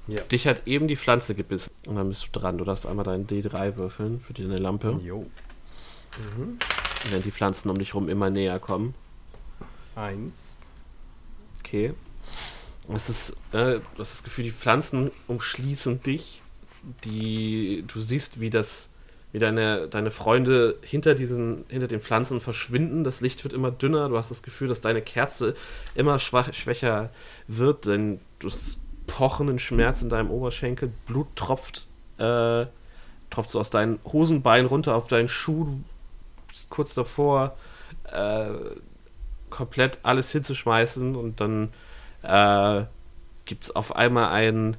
Ja. 0.08 0.22
Dich 0.24 0.48
hat 0.48 0.68
eben 0.68 0.88
die 0.88 0.96
Pflanze 0.96 1.34
gebissen. 1.34 1.72
Und 1.88 1.96
dann 1.96 2.10
bist 2.10 2.28
du 2.28 2.40
dran. 2.40 2.58
Du 2.58 2.66
darfst 2.66 2.86
einmal 2.86 3.06
deinen 3.06 3.26
D3 3.26 3.76
würfeln 3.76 4.20
für 4.20 4.34
deine 4.34 4.58
Lampe. 4.58 5.00
Jo. 5.04 5.26
Wenn 7.10 7.24
die 7.24 7.32
Pflanzen 7.32 7.70
um 7.70 7.78
dich 7.78 7.94
rum 7.96 8.10
immer 8.10 8.30
näher 8.30 8.60
kommen. 8.60 8.94
Eins. 9.96 10.66
Okay. 11.60 11.94
Es 12.94 13.10
ist, 13.10 13.30
äh, 13.52 13.80
du 13.80 14.00
hast 14.00 14.12
das 14.12 14.24
Gefühl, 14.24 14.44
die 14.44 14.52
Pflanzen 14.52 15.12
umschließen 15.28 16.02
dich. 16.02 16.42
Die, 17.06 17.86
du 17.88 18.02
siehst, 18.02 18.42
wie 18.42 18.50
das, 18.50 18.90
wie 19.34 19.40
deine, 19.40 19.88
deine 19.90 20.12
Freunde 20.12 20.78
hinter 20.82 21.16
diesen, 21.16 21.66
hinter 21.68 21.88
den 21.88 22.00
Pflanzen 22.00 22.40
verschwinden. 22.40 23.04
Das 23.04 23.20
Licht 23.20 23.44
wird 23.44 23.54
immer 23.54 23.72
dünner. 23.72 24.08
Du 24.08 24.18
hast 24.18 24.30
das 24.30 24.44
Gefühl, 24.44 24.68
dass 24.68 24.80
deine 24.80 25.02
Kerze 25.02 25.56
immer 25.96 26.20
schwach, 26.20 26.54
schwächer 26.54 27.10
wird, 27.48 27.88
denn 27.88 28.20
du 28.40 28.50
hast 28.50 28.80
pochenden 29.08 29.58
Schmerz 29.58 30.04
in 30.04 30.10
deinem 30.10 30.30
Oberschenkel. 30.30 30.92
Blut 31.08 31.28
tropft, 31.36 31.88
äh, 32.20 32.68
tropft 33.32 33.50
so 33.50 33.60
aus 33.60 33.72
deinen 33.72 34.00
Hosenbeinen 34.06 34.68
runter 34.68 34.96
auf 34.96 35.08
deinen 35.08 35.30
Schuh. 35.30 35.66
Du 35.66 35.84
bist 36.48 36.70
kurz 36.70 36.94
davor, 36.94 37.58
äh, 38.12 38.50
komplett 39.50 39.98
alles 40.04 40.32
hinzuschmeißen 40.32 41.16
und 41.16 41.42
dann 41.42 41.70
äh, 42.22 42.86
gibt 43.46 43.64
es 43.64 43.76
auf 43.76 43.96
einmal 43.96 44.30
einen 44.30 44.78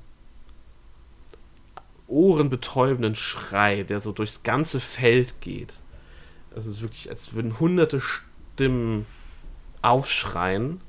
ohrenbetäubenden 2.07 3.15
Schrei, 3.15 3.83
der 3.83 4.01
so 4.01 4.13
durchs 4.13 4.43
ganze 4.43 4.81
Feld 4.81 5.41
geht. 5.41 5.75
Also 6.55 6.71
es 6.71 6.77
ist 6.77 6.83
wirklich, 6.83 7.11
als 7.11 7.35
würden 7.35 7.59
hunderte 7.59 8.01
Stimmen 8.01 9.07
aufschreien 9.83 10.81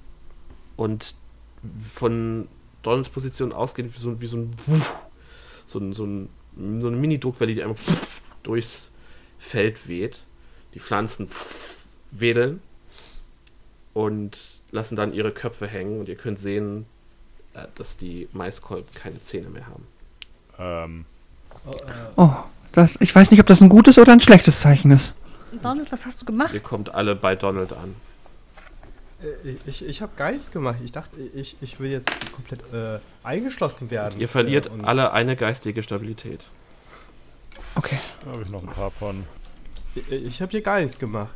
und 0.76 1.16
von 1.80 2.48
Donalds 2.84 3.10
Position 3.10 3.52
ausgehen 3.52 3.94
wie 3.94 4.00
so, 4.00 4.22
wie 4.22 4.28
so 4.28 4.38
ein 4.38 4.54
Wuff, 4.66 4.96
so, 5.66 5.80
ein, 5.80 5.94
so, 5.94 6.06
ein, 6.06 6.30
so 6.56 6.88
eine 6.88 6.98
Mini-Druckwelle, 6.98 7.56
die 7.56 7.64
einfach 7.64 7.82
durchs 8.44 8.92
Feld 9.40 9.88
weht. 9.88 10.26
Die 10.74 10.80
Pflanzen 10.80 11.30
wedeln 12.12 12.62
und 13.94 14.62
lassen 14.72 14.96
dann 14.96 15.14
ihre 15.14 15.32
Köpfe 15.32 15.68
hängen 15.68 16.00
und 16.02 16.10
ihr 16.10 16.16
könnt 16.16 16.38
sehen, 16.38 16.86
äh, 17.54 17.68
dass 17.76 17.98
die 17.98 18.28
Maiskolben 18.34 18.94
keine 18.94 19.24
Zähne 19.24 19.50
mehr 19.50 19.68
haben. 19.68 19.88
Ähm, 20.60 21.06
Oh, 22.16 22.30
das, 22.74 22.98
ich 23.02 23.16
weiß 23.16 23.32
nicht, 23.32 23.40
ob 23.40 23.48
das 23.48 23.62
ein 23.62 23.70
gutes 23.70 23.98
oder 23.98 24.12
ein 24.14 24.20
schlechtes 24.20 24.60
Zeichen 24.60 24.92
ist. 24.92 25.16
Donald, 25.64 25.92
was 25.92 26.06
hast 26.06 26.22
du 26.22 26.26
gemacht? 26.26 26.54
Ihr 26.54 26.60
kommt 26.60 26.94
alle 26.94 27.16
bei 27.16 27.36
Donald 27.36 27.74
an. 27.74 27.96
Äh, 29.24 29.56
Ich, 29.66 29.84
ich 29.86 30.02
habe 30.02 30.12
Geist 30.16 30.52
gemacht. 30.52 30.78
Ich 30.84 30.92
dachte, 30.92 31.16
ich, 31.34 31.56
ich 31.62 31.80
will 31.80 31.90
jetzt 31.90 32.10
komplett 32.34 32.62
äh, 32.74 33.00
eingeschlossen 33.24 33.90
werden. 33.90 34.20
Ihr 34.20 34.28
verliert 34.30 34.68
Äh, 34.68 34.84
alle 34.84 35.14
eine 35.14 35.36
geistige 35.36 35.82
Stabilität. 35.82 36.42
Okay. 37.76 37.98
da 38.24 38.32
habe 38.32 38.44
ich 38.44 38.50
noch 38.50 38.62
ein 38.62 38.68
paar 38.68 38.92
von. 38.92 39.24
Ich, 39.96 40.12
ich 40.12 40.42
habe 40.42 40.52
hier 40.52 40.62
Geist 40.62 41.00
gemacht. 41.00 41.32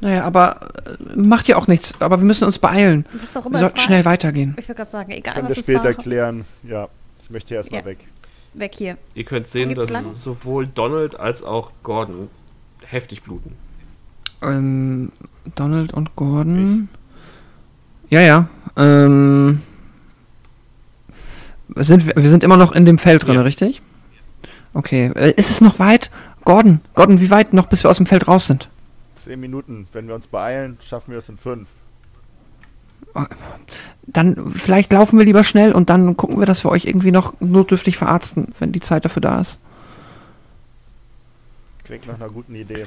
Naja, 0.00 0.24
aber 0.24 0.60
äh, 0.86 1.16
macht 1.16 1.48
ja 1.48 1.56
auch 1.56 1.66
nichts. 1.66 1.94
Aber 1.98 2.18
wir 2.18 2.24
müssen 2.24 2.44
uns 2.44 2.58
beeilen. 2.58 3.04
Was 3.20 3.36
auch 3.36 3.50
Wir 3.50 3.58
sollten 3.58 3.78
schnell 3.78 4.04
weitergehen. 4.04 4.54
Ich 4.58 4.68
wollte 4.68 4.74
gerade 4.80 4.90
sagen, 4.90 5.10
egal 5.10 5.34
Können 5.34 5.48
was 5.48 5.56
wir 5.56 5.62
später 5.64 5.84
war, 5.84 5.94
klären. 5.94 6.44
Ja, 6.62 6.88
ich 7.24 7.30
möchte 7.30 7.54
erstmal 7.54 7.80
Ja. 7.80 7.86
weg. 7.86 7.98
Weg 8.54 8.74
hier. 8.74 8.98
Ihr 9.14 9.24
könnt 9.24 9.46
sehen, 9.46 9.74
dass 9.74 9.90
lang? 9.90 10.14
sowohl 10.14 10.66
Donald 10.66 11.18
als 11.18 11.42
auch 11.42 11.70
Gordon 11.82 12.28
heftig 12.84 13.22
bluten. 13.22 13.54
Ähm, 14.42 15.12
Donald 15.54 15.92
und 15.92 16.16
Gordon. 16.16 16.88
Ja, 18.10 18.20
ja. 18.20 18.48
Ähm, 18.76 19.62
sind 21.76 22.06
wir, 22.06 22.14
wir 22.16 22.28
sind 22.28 22.44
immer 22.44 22.56
noch 22.56 22.72
in 22.72 22.84
dem 22.84 22.98
Feld 22.98 23.26
drin, 23.26 23.36
Ja. 23.36 23.42
richtig? 23.42 23.80
Okay. 24.74 25.12
Äh, 25.14 25.32
ist 25.36 25.50
es 25.50 25.60
noch 25.60 25.78
weit? 25.78 26.10
Gordon, 26.44 26.80
Gordon, 26.94 27.20
wie 27.20 27.30
weit 27.30 27.52
noch, 27.52 27.66
bis 27.66 27.84
wir 27.84 27.90
aus 27.90 27.98
dem 27.98 28.06
Feld 28.06 28.26
raus 28.28 28.46
sind? 28.46 28.68
Zehn 29.14 29.38
Minuten. 29.40 29.86
Wenn 29.92 30.08
wir 30.08 30.14
uns 30.14 30.26
beeilen, 30.26 30.76
schaffen 30.82 31.12
wir 31.12 31.18
es 31.18 31.28
in 31.28 31.36
fünf. 31.36 31.68
Dann 34.06 34.52
vielleicht 34.52 34.92
laufen 34.92 35.18
wir 35.18 35.24
lieber 35.24 35.44
schnell 35.44 35.72
und 35.72 35.88
dann 35.90 36.16
gucken 36.16 36.38
wir, 36.38 36.46
dass 36.46 36.64
wir 36.64 36.70
euch 36.70 36.84
irgendwie 36.86 37.12
noch 37.12 37.34
notdürftig 37.40 37.96
verarzten, 37.96 38.52
wenn 38.58 38.72
die 38.72 38.80
Zeit 38.80 39.04
dafür 39.04 39.22
da 39.22 39.40
ist. 39.40 39.60
Klingt 41.84 42.06
nach 42.06 42.14
einer 42.14 42.28
guten 42.28 42.54
Idee. 42.54 42.86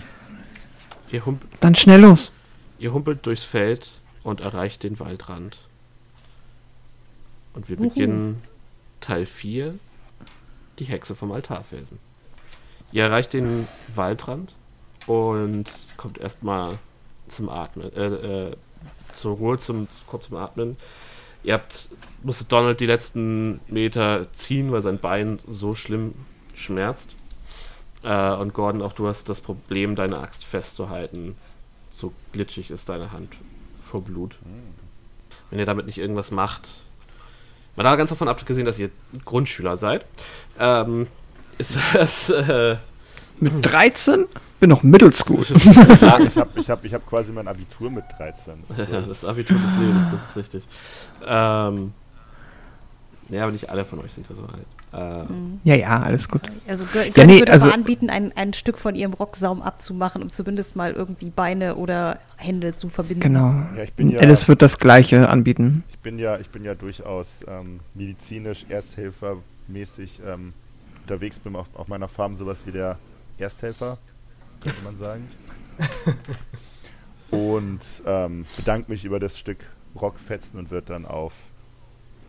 Dann 1.59 1.75
schnell 1.75 2.01
los. 2.01 2.31
ihr 2.79 2.93
humpelt 2.93 3.25
durchs 3.25 3.43
Feld 3.43 3.91
und 4.23 4.41
erreicht 4.41 4.83
den 4.83 4.99
Waldrand. 4.99 5.57
Und 7.53 7.69
wir 7.69 7.77
Juhu. 7.77 7.89
beginnen 7.89 8.41
Teil 8.99 9.25
4, 9.25 9.75
die 10.79 10.85
Hexe 10.85 11.15
vom 11.15 11.31
Altarfelsen. 11.31 11.99
Ihr 12.91 13.03
erreicht 13.03 13.33
den 13.33 13.67
Waldrand 13.93 14.53
und 15.07 15.65
kommt 15.97 16.17
erstmal 16.17 16.79
zum 17.27 17.49
Atmen, 17.49 17.91
äh, 17.93 18.05
äh, 18.05 18.55
zur 19.15 19.37
Ruhe, 19.37 19.57
zum, 19.57 19.87
kommt 20.07 20.23
zum 20.23 20.37
Atmen. 20.37 20.77
Ihr 21.43 21.53
habt, 21.53 21.89
musstet 22.23 22.51
Donald 22.51 22.79
die 22.79 22.85
letzten 22.85 23.59
Meter 23.67 24.31
ziehen, 24.33 24.71
weil 24.71 24.81
sein 24.81 24.99
Bein 24.99 25.39
so 25.47 25.75
schlimm 25.75 26.15
schmerzt. 26.55 27.15
Äh, 28.03 28.33
und 28.33 28.53
Gordon, 28.53 28.81
auch 28.81 28.93
du 28.93 29.07
hast 29.07 29.29
das 29.29 29.41
Problem, 29.41 29.95
deine 29.95 30.19
Axt 30.19 30.43
festzuhalten. 30.43 31.35
So 31.91 32.13
glitschig 32.33 32.71
ist 32.71 32.89
deine 32.89 33.11
Hand 33.11 33.35
vor 33.79 34.01
Blut. 34.01 34.37
Wenn 35.49 35.59
ihr 35.59 35.65
damit 35.65 35.85
nicht 35.85 35.97
irgendwas 35.97 36.31
macht, 36.31 36.81
mal 37.75 37.83
da 37.83 37.95
ganz 37.95 38.09
davon 38.09 38.27
abgesehen, 38.27 38.65
dass 38.65 38.79
ihr 38.79 38.89
Grundschüler 39.23 39.77
seid, 39.77 40.05
ähm, 40.59 41.07
ist 41.57 41.77
das 41.93 42.29
äh, 42.29 42.77
Mit 43.39 43.65
13? 43.65 44.25
Bin 44.59 44.69
noch 44.69 44.83
Mittelschool. 44.83 45.43
Ja, 46.01 46.19
ich 46.19 46.37
habe 46.37 46.49
ich 46.59 46.69
hab, 46.69 46.85
ich 46.85 46.93
hab 46.93 47.05
quasi 47.07 47.31
mein 47.33 47.47
Abitur 47.47 47.91
mit 47.91 48.05
13. 48.17 48.53
Ja, 48.91 49.01
das 49.01 49.25
Abitur 49.25 49.57
des 49.59 49.75
Lebens, 49.77 50.11
das 50.11 50.23
ist 50.29 50.35
richtig. 50.37 50.63
Ähm, 51.25 51.91
ja, 53.29 53.41
aber 53.43 53.51
nicht 53.51 53.69
alle 53.69 53.85
von 53.85 53.99
euch 53.99 54.13
sind 54.13 54.27
ja 54.29 54.35
so 54.35 54.43
alt. 54.43 54.65
Ähm, 54.93 55.59
ja, 55.65 55.75
ja, 55.75 55.99
alles 55.99 56.29
gut. 56.29 56.41
Also 56.67 56.85
Gö- 56.85 57.11
Ja, 57.17 57.25
nee, 57.25 57.39
würde 57.39 57.51
also- 57.51 57.65
aber 57.65 57.73
anbieten, 57.73 58.09
ein, 58.09 58.31
ein 58.37 58.53
Stück 58.53 58.77
von 58.77 58.95
ihrem 58.95 59.13
Rocksaum 59.13 59.61
abzumachen, 59.61 60.21
um 60.21 60.29
zumindest 60.29 60.75
mal 60.77 60.93
irgendwie 60.93 61.31
Beine 61.31 61.75
oder 61.75 62.19
Hände 62.37 62.73
zu 62.75 62.87
verbinden. 62.87 63.21
Genau. 63.21 63.53
Ja, 63.75 63.83
ich 63.83 63.93
bin 63.93 64.11
ja- 64.11 64.19
Alice 64.21 64.47
wird 64.47 64.61
das 64.61 64.77
Gleiche 64.79 65.27
anbieten. 65.27 65.83
Ich 65.89 65.99
bin 65.99 66.17
ja, 66.19 66.37
ich 66.37 66.49
bin 66.49 66.63
ja 66.63 66.75
durchaus 66.75 67.43
ähm, 67.47 67.81
medizinisch, 67.93 68.65
Ersthelfermäßig 68.69 70.21
ähm, 70.25 70.53
unterwegs, 71.01 71.39
bin 71.39 71.55
auf, 71.55 71.67
auf 71.73 71.87
meiner 71.87 72.07
Farm 72.07 72.35
sowas 72.35 72.65
wie 72.65 72.71
der 72.71 72.97
Ersthelfer, 73.37 73.97
könnte 74.61 74.81
man 74.83 74.95
sagen. 74.95 75.29
und 77.31 77.81
ähm, 78.05 78.45
bedanke 78.55 78.91
mich 78.91 79.03
über 79.05 79.19
das 79.19 79.37
Stück 79.37 79.59
Rockfetzen 79.99 80.59
und 80.59 80.71
wird 80.71 80.89
dann 80.89 81.05
auf 81.05 81.33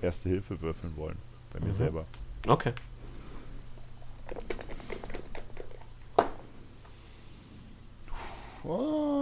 Erste 0.03 0.29
Hilfe 0.29 0.61
würfeln 0.61 0.97
wollen. 0.97 1.17
Bei 1.53 1.61
mir 1.61 1.69
Mhm. 1.73 1.75
selber. 1.75 2.05
okay. 2.47 2.73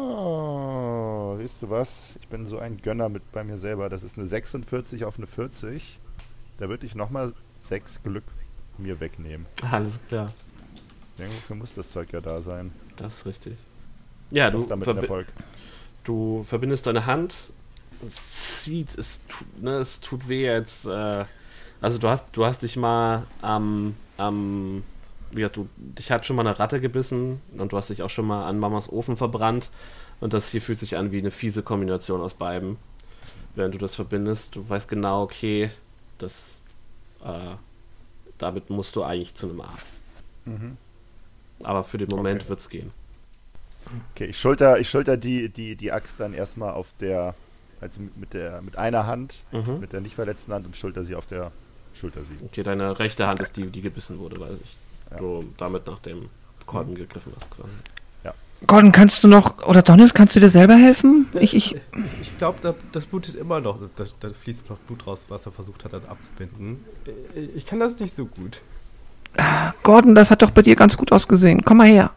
Oh, 0.05 1.37
weißt 1.39 1.63
du 1.63 1.71
was? 1.71 2.15
Ich 2.21 2.29
bin 2.29 2.45
so 2.47 2.59
ein 2.59 2.79
Gönner 2.81 3.09
mit 3.09 3.31
bei 3.33 3.45
mir 3.45 3.59
selber. 3.59 3.89
Das 3.89 4.03
ist 4.03 4.19
eine 4.19 4.27
46 4.27 5.05
auf 5.05 5.17
eine 5.19 5.27
40. 5.27 5.99
Da 6.59 6.69
würde 6.69 6.85
ich 6.87 6.95
nochmal 6.95 7.33
6 7.59 8.03
Glück 8.03 8.25
mir 8.79 9.01
wegnehmen. 9.01 9.47
Alles 9.71 10.01
klar. 10.09 10.33
Irgendwofür 11.19 11.57
muss 11.57 11.75
das 11.75 11.91
Zeug 11.91 12.13
ja 12.13 12.21
da 12.21 12.43
sein. 12.43 12.73
Das 12.97 13.19
ist 13.19 13.27
richtig. 13.27 13.57
Ja, 14.31 14.51
du, 14.51 14.65
verbi- 14.65 15.01
Erfolg. 15.03 15.27
du 16.05 16.43
verbindest 16.45 16.87
deine 16.87 17.07
Hand. 17.07 17.35
Es 18.07 18.63
zieht, 18.63 18.97
es 18.99 19.21
tut, 19.27 19.63
ne, 19.63 19.77
es 19.77 20.01
tut 20.01 20.29
weh 20.29 20.45
jetzt. 20.45 20.87
Äh, 20.87 21.25
also 21.81 21.99
du 21.99 22.09
hast, 22.09 22.37
du 22.37 22.45
hast 22.45 22.63
dich 22.63 22.77
mal 22.77 23.27
am, 23.43 23.95
am, 24.17 24.83
wie 25.31 25.37
gesagt, 25.37 25.57
du, 25.57 25.69
dich 25.77 26.11
hat 26.11 26.27
schon 26.27 26.37
mal 26.37 26.47
eine 26.47 26.59
Ratte 26.59 26.81
gebissen 26.81 27.41
und 27.57 27.73
du 27.73 27.77
hast 27.77 27.91
dich 27.91 28.03
auch 28.03 28.11
schon 28.11 28.27
mal 28.27 28.45
an 28.47 28.59
Mamas 28.59 28.91
Ofen 28.91 29.17
verbrannt. 29.17 29.71
Und 30.21 30.33
das 30.33 30.49
hier 30.49 30.61
fühlt 30.63 30.79
sich 30.79 30.97
an 30.97 31.13
wie 31.13 31.19
eine 31.19 31.31
fiese 31.31 31.63
Kombination 31.63 32.21
aus 32.21 32.35
beiden. 32.35 32.77
Während 33.55 33.75
du 33.75 33.79
das 33.79 33.95
verbindest, 33.95 34.57
du 34.57 34.69
weißt 34.69 34.89
genau, 34.89 35.23
okay, 35.23 35.71
das, 36.19 36.63
äh, 37.25 37.55
damit 38.39 38.71
musst 38.71 38.97
du 38.97 39.03
eigentlich 39.05 39.35
zu 39.35 39.49
einem 39.49 39.61
Arzt. 39.61 39.95
Mhm. 40.45 40.77
Aber 41.65 41.85
für 41.85 41.99
den 41.99 42.09
Moment 42.11 42.43
Okay. 42.43 42.51
wird's 42.51 42.69
gehen. 42.69 42.91
Okay, 44.15 44.27
ich 44.27 44.39
schulter, 44.39 44.79
ich 44.79 44.89
schulter 44.89 45.17
die, 45.17 45.49
die, 45.49 45.77
die 45.77 45.93
Axt 45.93 46.19
dann 46.21 46.33
erstmal 46.33 46.73
auf 46.73 46.87
der, 47.01 47.35
also 47.81 48.01
mit- 48.17 48.33
der, 48.33 48.63
mit 48.63 48.77
einer 48.79 49.07
Hand, 49.07 49.43
Mhm. 49.53 49.81
mit 49.81 49.93
der 49.93 50.01
nicht 50.01 50.15
verletzten 50.15 50.53
Hand 50.53 50.67
und 50.67 50.77
schulter 50.77 51.05
sie 51.05 51.15
auf 51.15 51.27
der 51.27 51.51
Schulter 51.93 52.23
sie. 52.25 52.43
Okay, 52.45 52.63
deine 52.63 52.99
rechte 52.99 53.27
Hand 53.27 53.41
ist 53.41 53.57
die, 53.57 53.67
die 53.67 53.81
gebissen 53.83 54.19
wurde, 54.19 54.41
weil 54.41 54.59
ich, 54.63 54.77
Ja. 55.13 55.19
du 55.19 55.45
damit 55.59 55.87
nach 55.87 55.99
dem 56.01 56.29
Kolben 56.67 56.95
gegriffen 56.95 57.33
hast. 57.37 57.51
Quasi. 57.51 57.69
Gordon, 58.67 58.93
kannst 58.93 59.23
du 59.23 59.29
noch, 59.29 59.67
oder 59.67 59.83
Donald, 59.83 60.15
kannst 60.15 60.35
du 60.37 60.41
dir 60.41 60.49
selber 60.49 60.75
helfen? 60.75 61.27
Ich, 61.39 61.55
ich, 61.55 61.77
Ich 62.23 62.39
glaube, 62.39 62.59
da, 62.63 62.75
das 62.93 63.05
blutet 63.05 63.35
immer 63.35 63.61
noch. 63.61 63.79
Da, 63.97 64.05
da 64.21 64.31
fließt 64.31 64.71
noch 64.71 64.79
Blut 64.79 65.07
raus, 65.07 65.27
was 65.29 65.45
er 65.45 65.53
versucht 65.53 65.85
hat, 65.85 65.93
dann 65.93 66.07
abzubinden. 66.07 66.83
Äh, 67.37 67.41
Ich 67.57 67.67
kann 67.67 67.79
das 67.81 67.99
nicht 67.99 68.15
so 68.15 68.25
gut. 68.25 68.63
Gordon, 69.83 70.15
das 70.15 70.31
hat 70.31 70.43
doch 70.43 70.51
bei 70.51 70.63
dir 70.63 70.77
ganz 70.77 70.97
gut 70.97 71.13
ausgesehen. 71.13 71.63
Komm 71.65 71.79
mal 71.79 71.87
her. 71.89 72.11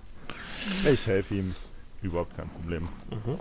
Ich 0.91 1.05
helfe 1.07 1.35
ihm. 1.35 1.55
Überhaupt 2.01 2.35
kein 2.37 2.47
Problem. 2.49 2.83
Mhm. 3.09 3.39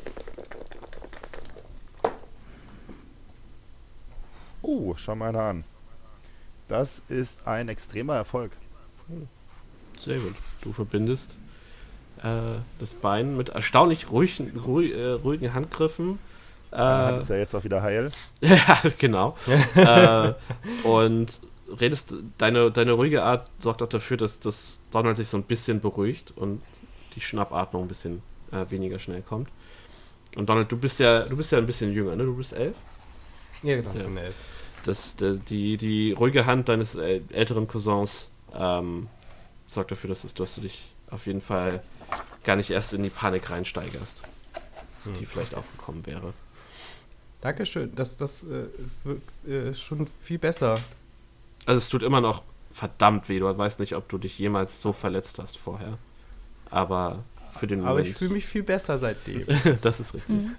Oh, 4.63 4.95
schau 4.97 5.15
mal 5.15 5.29
einer 5.29 5.43
an. 5.43 5.65
Das 6.69 7.03
ist 7.09 7.47
ein 7.47 7.69
extremer 7.69 8.15
Erfolg. 8.17 8.51
Sehr 9.99 10.19
gut. 10.19 10.35
Du 10.63 10.73
verbindest 10.73 11.37
äh, 12.23 12.59
das 12.81 12.95
Bein 12.95 13.37
mit 13.37 13.51
erstaunlich 13.51 14.11
ruhigen, 14.11 14.59
ruhig, 14.59 14.93
äh, 14.95 15.13
ruhigen 15.13 15.55
Handgriffen. 15.55 16.19
Meine 16.73 16.83
Hand 16.85 17.19
Äh, 17.19 17.23
ist 17.23 17.29
ja 17.29 17.37
jetzt 17.37 17.55
auch 17.55 17.63
wieder 17.65 17.83
heil. 17.83 18.11
ja, 18.41 18.59
genau. 18.99 19.37
äh, 19.77 20.33
und 20.83 21.41
redest, 21.81 22.15
deine, 22.39 22.71
deine 22.71 22.93
ruhige 22.93 23.23
Art 23.23 23.51
sorgt 23.59 23.83
auch 23.83 23.89
dafür, 23.89 24.17
dass, 24.17 24.41
dass 24.41 24.81
Donald 24.91 25.17
sich 25.17 25.29
so 25.29 25.37
ein 25.37 25.43
bisschen 25.43 25.81
beruhigt 25.81 26.33
und 26.37 26.63
die 27.15 27.21
Schnappatmung 27.21 27.85
ein 27.85 27.89
bisschen 27.89 28.23
äh, 28.53 28.65
weniger 28.71 28.99
schnell 28.99 29.23
kommt. 29.23 29.49
Und 30.37 30.49
Donald, 30.49 30.71
du 30.71 30.77
bist 30.77 31.01
ja, 31.01 31.21
du 31.21 31.37
bist 31.37 31.53
ja 31.53 31.59
ein 31.59 31.67
bisschen 31.67 31.93
jünger, 31.93 32.15
ne? 32.15 32.25
Du 32.25 32.37
bist 32.37 32.53
elf. 32.53 32.77
Ja, 33.63 33.77
genau. 33.77 33.93
Ja. 33.95 34.05
von 34.05 34.17
elf. 34.17 34.35
Das, 34.85 35.17
der, 35.17 35.35
die, 35.35 35.77
die 35.77 36.13
ruhige 36.13 36.47
Hand 36.47 36.69
deines 36.69 36.95
äh, 36.95 37.21
älteren 37.31 37.67
Cousins 37.67 38.31
ähm, 38.55 39.09
sorgt 39.67 39.91
dafür, 39.91 40.09
dass, 40.09 40.23
dass 40.23 40.55
du 40.55 40.61
dich 40.61 40.85
auf 41.11 41.27
jeden 41.27 41.41
Fall 41.41 41.83
gar 42.45 42.57
nicht 42.57 42.71
erst 42.71 42.93
in 42.93 43.03
die 43.03 43.11
Panik 43.11 43.51
reinsteigerst, 43.51 44.23
die 45.19 45.27
vielleicht 45.27 45.55
aufgekommen 45.55 46.07
wäre. 46.07 46.33
Dankeschön. 47.41 47.95
Das, 47.95 48.17
das 48.17 48.45
äh, 48.45 48.67
ist 48.85 49.07
äh, 49.47 49.75
schon 49.75 50.07
viel 50.21 50.39
besser. 50.39 50.75
Also 51.67 51.79
es 51.79 51.89
tut 51.89 52.03
immer 52.03 52.21
noch 52.21 52.43
verdammt 52.71 53.29
weh. 53.29 53.39
Du 53.39 53.59
weißt 53.59 53.81
nicht, 53.81 53.95
ob 53.95 54.09
du 54.09 54.19
dich 54.19 54.39
jemals 54.39 54.81
so 54.81 54.93
verletzt 54.93 55.39
hast 55.39 55.59
vorher. 55.59 55.99
Aber 56.71 57.25
für 57.53 57.67
den 57.67 57.85
Aber 57.85 58.01
ich 58.01 58.07
Moment, 58.07 58.19
fühle 58.19 58.33
mich 58.35 58.47
viel 58.47 58.63
besser 58.63 58.99
seitdem. 58.99 59.47
das 59.83 60.01
ist 60.01 60.15
richtig. 60.15 60.51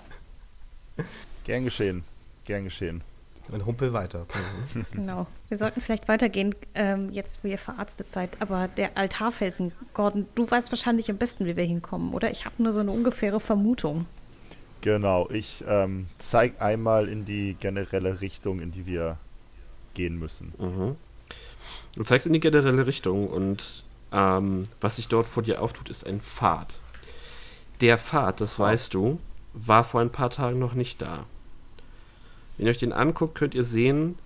Gern 1.45 1.63
geschehen. 1.63 2.03
Gern 2.45 2.65
geschehen. 2.65 3.01
Dann 3.49 3.65
humpel 3.65 3.93
weiter. 3.93 4.25
Genau. 4.91 5.27
Wir 5.47 5.57
sollten 5.57 5.79
vielleicht 5.79 6.09
weitergehen, 6.09 6.53
ähm, 6.75 7.11
jetzt 7.11 7.43
wo 7.43 7.47
ihr 7.47 7.57
verarztet 7.57 8.11
seid. 8.11 8.41
Aber 8.41 8.67
der 8.67 8.97
Altarfelsen, 8.97 9.71
Gordon, 9.93 10.25
du 10.35 10.49
weißt 10.49 10.71
wahrscheinlich 10.71 11.09
am 11.09 11.17
besten, 11.17 11.45
wie 11.45 11.55
wir 11.55 11.63
hinkommen, 11.63 12.13
oder? 12.13 12.29
Ich 12.31 12.45
habe 12.45 12.61
nur 12.61 12.73
so 12.73 12.81
eine 12.81 12.91
ungefähre 12.91 13.39
Vermutung. 13.39 14.05
Genau, 14.81 15.29
ich 15.29 15.63
ähm, 15.67 16.07
zeige 16.17 16.61
einmal 16.61 17.07
in 17.07 17.25
die 17.25 17.55
generelle 17.59 18.21
Richtung, 18.21 18.59
in 18.59 18.71
die 18.71 18.85
wir 18.85 19.17
gehen 19.97 20.17
müssen. 20.17 20.53
Mhm. 20.57 20.95
Du 21.95 22.03
zeigst 22.03 22.27
in 22.27 22.33
die 22.33 22.39
generelle 22.39 22.87
Richtung 22.87 23.27
und 23.27 23.83
ähm, 24.13 24.63
was 24.79 24.95
sich 24.95 25.09
dort 25.09 25.27
vor 25.27 25.43
dir 25.43 25.61
auftut, 25.61 25.89
ist 25.89 26.05
ein 26.05 26.21
Pfad. 26.21 26.79
Der 27.81 27.97
Pfad, 27.97 28.39
das 28.39 28.57
weißt 28.57 28.93
du, 28.93 29.19
war 29.53 29.83
vor 29.83 29.99
ein 29.99 30.11
paar 30.11 30.29
Tagen 30.29 30.59
noch 30.59 30.73
nicht 30.73 31.01
da. 31.01 31.25
Wenn 32.55 32.67
ihr 32.67 32.71
euch 32.71 32.77
den 32.77 32.93
anguckt, 32.93 33.35
könnt 33.35 33.55
ihr 33.55 33.63
sehen, 33.63 34.17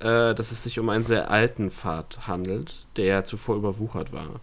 äh, 0.00 0.34
dass 0.34 0.50
es 0.50 0.62
sich 0.62 0.78
um 0.78 0.88
einen 0.88 1.04
sehr 1.04 1.30
alten 1.30 1.70
Pfad 1.70 2.26
handelt, 2.26 2.86
der 2.96 3.24
zuvor 3.24 3.56
überwuchert 3.56 4.12
war. 4.12 4.40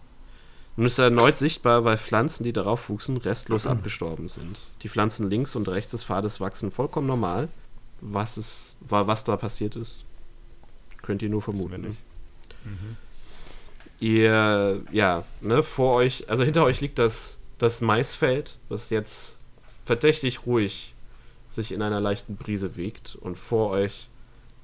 Nun 0.76 0.86
ist 0.86 0.98
er 0.98 1.06
erneut 1.06 1.38
sichtbar, 1.38 1.84
weil 1.84 1.96
Pflanzen, 1.96 2.44
die 2.44 2.52
darauf 2.52 2.88
wuchsen, 2.88 3.16
restlos 3.16 3.66
abgestorben 3.66 4.28
sind. 4.28 4.58
Die 4.82 4.88
Pflanzen 4.88 5.30
links 5.30 5.56
und 5.56 5.68
rechts 5.68 5.92
des 5.92 6.04
Pfades 6.04 6.40
wachsen 6.40 6.70
vollkommen 6.70 7.06
normal. 7.06 7.48
Was, 8.02 8.74
war, 8.80 9.06
was 9.06 9.24
da 9.24 9.36
passiert 9.38 9.74
ist, 9.74 10.04
könnt 11.06 11.22
ihr 11.22 11.28
nur 11.28 11.40
vermuten. 11.40 11.82
nicht. 11.82 11.98
Ihr, 14.00 14.82
ja, 14.92 15.24
ne, 15.40 15.62
vor 15.62 15.94
euch, 15.94 16.28
also 16.28 16.44
hinter 16.44 16.64
euch 16.64 16.80
liegt 16.80 16.98
das, 16.98 17.38
das 17.58 17.80
Maisfeld, 17.80 18.58
was 18.68 18.90
jetzt 18.90 19.36
verdächtig 19.84 20.44
ruhig 20.44 20.94
sich 21.48 21.72
in 21.72 21.80
einer 21.80 22.00
leichten 22.00 22.36
Brise 22.36 22.76
wiegt 22.76 23.14
und 23.14 23.36
vor 23.36 23.70
euch 23.70 24.08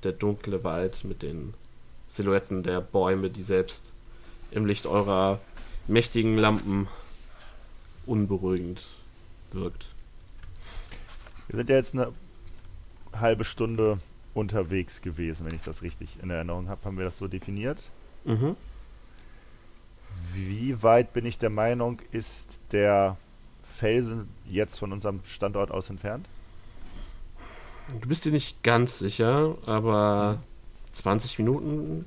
der 0.03 0.13
dunkle 0.13 0.65
Wald 0.65 1.05
mit 1.05 1.23
den 1.23 1.55
Silhouetten 2.09 2.63
der 2.63 2.81
Bäume, 2.81 3.31
die 3.31 3.43
selbst 3.43 3.93
im 4.51 4.67
Licht 4.67 4.85
eurer 4.85 5.41
mächtigen 5.87 6.37
Lampen 6.37 6.89
unberuhigend 8.05 8.83
wirkt. 9.53 9.87
Wir 11.49 11.57
sind 11.57 11.71
ja 11.71 11.77
jetzt 11.77 11.95
eine 11.95 12.13
halbe 13.15 13.45
Stunde 13.45 13.99
unterwegs 14.35 15.03
gewesen, 15.03 15.47
wenn 15.47 15.55
ich 15.55 15.63
das 15.63 15.83
richtig 15.83 16.19
in 16.23 16.31
Erinnerung 16.31 16.69
habe. 16.69 16.85
Haben 16.85 16.99
wir 16.99 17.05
das 17.05 17.19
so 17.19 17.29
definiert? 17.29 17.91
Mhm. 18.25 18.57
Wie 20.35 20.83
weit 20.83 21.13
bin 21.13 21.27
ich 21.27 21.39
der 21.39 21.51
Meinung, 21.51 22.01
ist 22.11 22.61
der 22.73 23.17
Felsen 23.63 24.29
jetzt 24.47 24.79
von 24.79 24.93
unserem 24.93 25.21
Standort 25.25 25.71
aus 25.71 25.91
entfernt? 25.91 26.27
Du 28.01 28.09
bist 28.09 28.25
dir 28.25 28.33
nicht 28.33 28.63
ganz 28.63 28.99
sicher, 28.99 29.57
aber 29.67 30.39
20 30.93 31.39
Minuten 31.39 32.07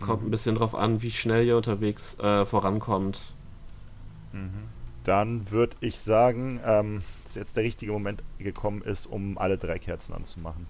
kommt 0.00 0.24
ein 0.24 0.30
bisschen 0.30 0.56
drauf 0.56 0.74
an, 0.74 1.02
wie 1.02 1.10
schnell 1.10 1.46
ihr 1.46 1.56
unterwegs 1.56 2.18
äh, 2.18 2.44
vorankommt. 2.44 3.32
Dann 5.04 5.50
würde 5.50 5.76
ich 5.80 5.98
sagen, 5.98 6.60
ähm, 6.64 7.02
dass 7.24 7.34
jetzt 7.34 7.56
der 7.56 7.64
richtige 7.64 7.92
Moment 7.92 8.22
gekommen 8.38 8.82
ist, 8.82 9.06
um 9.06 9.38
alle 9.38 9.58
drei 9.58 9.78
Kerzen 9.78 10.12
anzumachen. 10.12 10.66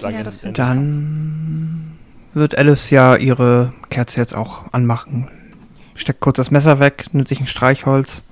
Ja, 0.00 0.22
Dann 0.52 1.92
wird 2.34 2.56
Alice 2.58 2.90
ja 2.90 3.16
ihre 3.16 3.72
Kerze 3.88 4.20
jetzt 4.20 4.34
auch 4.34 4.64
anmachen. 4.72 5.28
steckt 5.94 6.20
kurz 6.20 6.36
das 6.36 6.50
Messer 6.50 6.78
weg, 6.78 7.06
nimmt 7.12 7.26
sich 7.28 7.40
ein 7.40 7.46
Streichholz. 7.46 8.22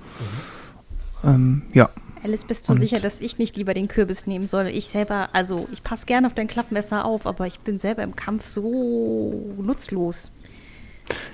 Ähm, 1.23 1.63
ja. 1.73 1.89
Alice, 2.23 2.43
bist 2.45 2.67
du 2.69 2.73
Und- 2.73 2.79
sicher, 2.79 2.99
dass 2.99 3.19
ich 3.19 3.39
nicht 3.39 3.57
lieber 3.57 3.73
den 3.73 3.87
Kürbis 3.87 4.27
nehmen 4.27 4.45
soll? 4.45 4.67
Ich 4.67 4.87
selber, 4.87 5.29
also 5.33 5.67
ich 5.71 5.81
passe 5.83 6.05
gerne 6.05 6.27
auf 6.27 6.33
dein 6.35 6.47
Klappmesser 6.47 7.05
auf, 7.05 7.25
aber 7.25 7.47
ich 7.47 7.59
bin 7.61 7.79
selber 7.79 8.03
im 8.03 8.15
Kampf 8.15 8.45
so 8.45 9.55
nutzlos. 9.59 10.29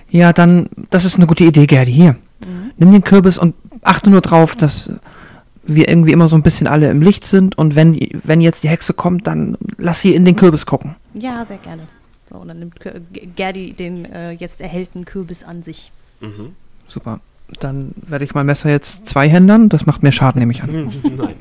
Ja, 0.10 0.32
dann, 0.34 0.70
das 0.90 1.04
ist 1.06 1.18
eine 1.18 1.28
gute 1.28 1.44
Idee, 1.44 1.66
Gerdi. 1.66 1.92
Hier, 1.92 2.16
nimm 2.78 2.92
den 2.94 3.04
Kürbis 3.04 3.38
und 3.38 3.56
achte 3.82 4.10
nur 4.10 4.22
drauf, 4.22 4.56
dass 4.56 4.90
wir 5.76 5.88
irgendwie 5.88 6.12
immer 6.12 6.28
so 6.28 6.36
ein 6.36 6.44
bisschen 6.44 6.68
alle 6.68 6.90
im 6.90 7.02
Licht 7.02 7.24
sind 7.24 7.58
und 7.58 7.76
wenn, 7.76 7.98
wenn 8.24 8.42
jetzt 8.42 8.64
die 8.64 8.70
Hexe 8.70 8.94
kommt, 8.94 9.28
dann 9.28 9.58
lass 9.78 10.02
sie 10.02 10.14
in 10.16 10.26
den 10.26 10.36
Kürbis 10.36 10.66
gucken. 10.66 10.96
Ja, 11.14 11.46
sehr 11.46 11.58
gerne. 11.58 11.88
So, 12.30 12.38
und 12.38 12.48
dann 12.48 12.60
nimmt 12.60 12.80
Gerdi 13.36 13.74
den 13.74 14.06
äh, 14.06 14.32
jetzt 14.32 14.62
erhellten 14.62 15.06
Kürbis 15.06 15.44
an 15.44 15.64
sich. 15.64 15.92
Mhm. 16.22 16.56
Super. 16.88 17.20
Dann 17.60 17.94
werde 18.08 18.24
ich 18.24 18.34
mein 18.34 18.46
Messer 18.46 18.70
jetzt 18.70 19.06
zweihändern. 19.08 19.68
Das 19.68 19.86
macht 19.86 20.04
mehr 20.04 20.14
Schaden, 20.14 20.40
nehme 20.40 20.54
ich 20.54 20.64
an. 20.64 20.72
Nein. 21.04 21.36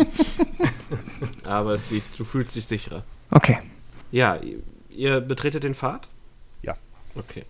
Aber 1.45 1.75
es 1.75 1.89
sieht, 1.89 2.03
du 2.19 2.25
fühlst 2.25 2.57
dich 2.57 2.67
sicherer. 2.67 3.05
Okay. 3.31 3.59
Ja, 4.11 4.39
ihr, 4.91 5.21
betretet 5.21 5.63
den 5.63 5.75
Pfad? 5.75 6.09
Ja. 6.63 6.75
Okay. 7.15 7.45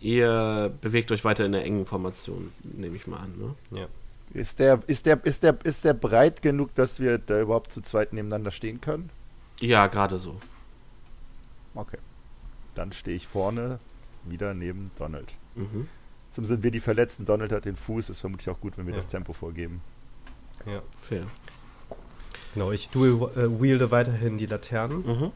Ihr 0.00 0.72
bewegt 0.80 1.12
euch 1.12 1.24
weiter 1.24 1.44
in 1.44 1.52
der 1.52 1.64
engen 1.64 1.86
Formation, 1.86 2.50
nehme 2.64 2.96
ich 2.96 3.06
mal 3.06 3.18
an, 3.18 3.32
ne? 3.70 3.86
Ist 4.34 4.58
der, 4.58 4.80
ist, 4.86 5.06
der, 5.06 5.24
ist, 5.24 5.42
der, 5.42 5.56
ist 5.64 5.84
der 5.84 5.94
breit 5.94 6.42
genug, 6.42 6.74
dass 6.74 7.00
wir 7.00 7.18
da 7.18 7.40
überhaupt 7.40 7.72
zu 7.72 7.80
zweit 7.80 8.12
nebeneinander 8.12 8.50
stehen 8.50 8.80
können? 8.80 9.10
Ja, 9.60 9.86
gerade 9.86 10.18
so. 10.18 10.36
Okay. 11.74 11.98
Dann 12.74 12.92
stehe 12.92 13.16
ich 13.16 13.26
vorne 13.26 13.78
wieder 14.24 14.54
neben 14.54 14.90
Donald. 14.98 15.34
Mhm. 15.54 15.88
Zum 16.32 16.44
sind 16.44 16.62
wir 16.62 16.70
die 16.70 16.80
Verletzten. 16.80 17.24
Donald 17.24 17.52
hat 17.52 17.64
den 17.64 17.76
Fuß. 17.76 18.10
Ist 18.10 18.20
vermutlich 18.20 18.48
auch 18.50 18.60
gut, 18.60 18.76
wenn 18.76 18.86
wir 18.86 18.92
Ja. 18.92 18.98
das 18.98 19.08
Tempo 19.08 19.32
vorgeben. 19.32 19.80
Ja. 20.66 20.82
Fair. 20.96 21.26
Genau, 22.54 22.70
ich 22.70 22.90
dual, 22.90 23.30
äh, 23.36 23.60
wielde 23.60 23.90
weiterhin 23.90 24.38
die 24.38 24.46
Laternen. 24.46 25.04
Mhm. 25.06 25.32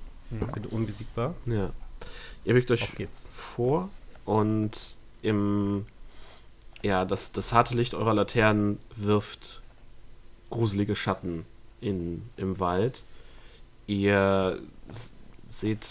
Bin 0.53 0.67
unbesiegbar. 0.67 1.35
Ja. 1.47 1.71
Ihr 2.45 2.55
bewegt 2.55 2.71
euch 2.71 2.89
vor 3.31 3.89
und 4.25 4.97
im 5.23 5.87
ja, 6.83 7.05
das, 7.05 7.33
das 7.33 7.53
harte 7.53 7.77
Licht 7.77 7.95
eurer 7.95 8.15
Laternen 8.15 8.79
wirft 8.95 9.63
gruselige 10.51 10.97
Schatten 10.97 11.47
in, 11.81 12.23
im 12.37 12.59
Wald. 12.59 13.03
Ihr 13.87 14.61
seht 15.47 15.87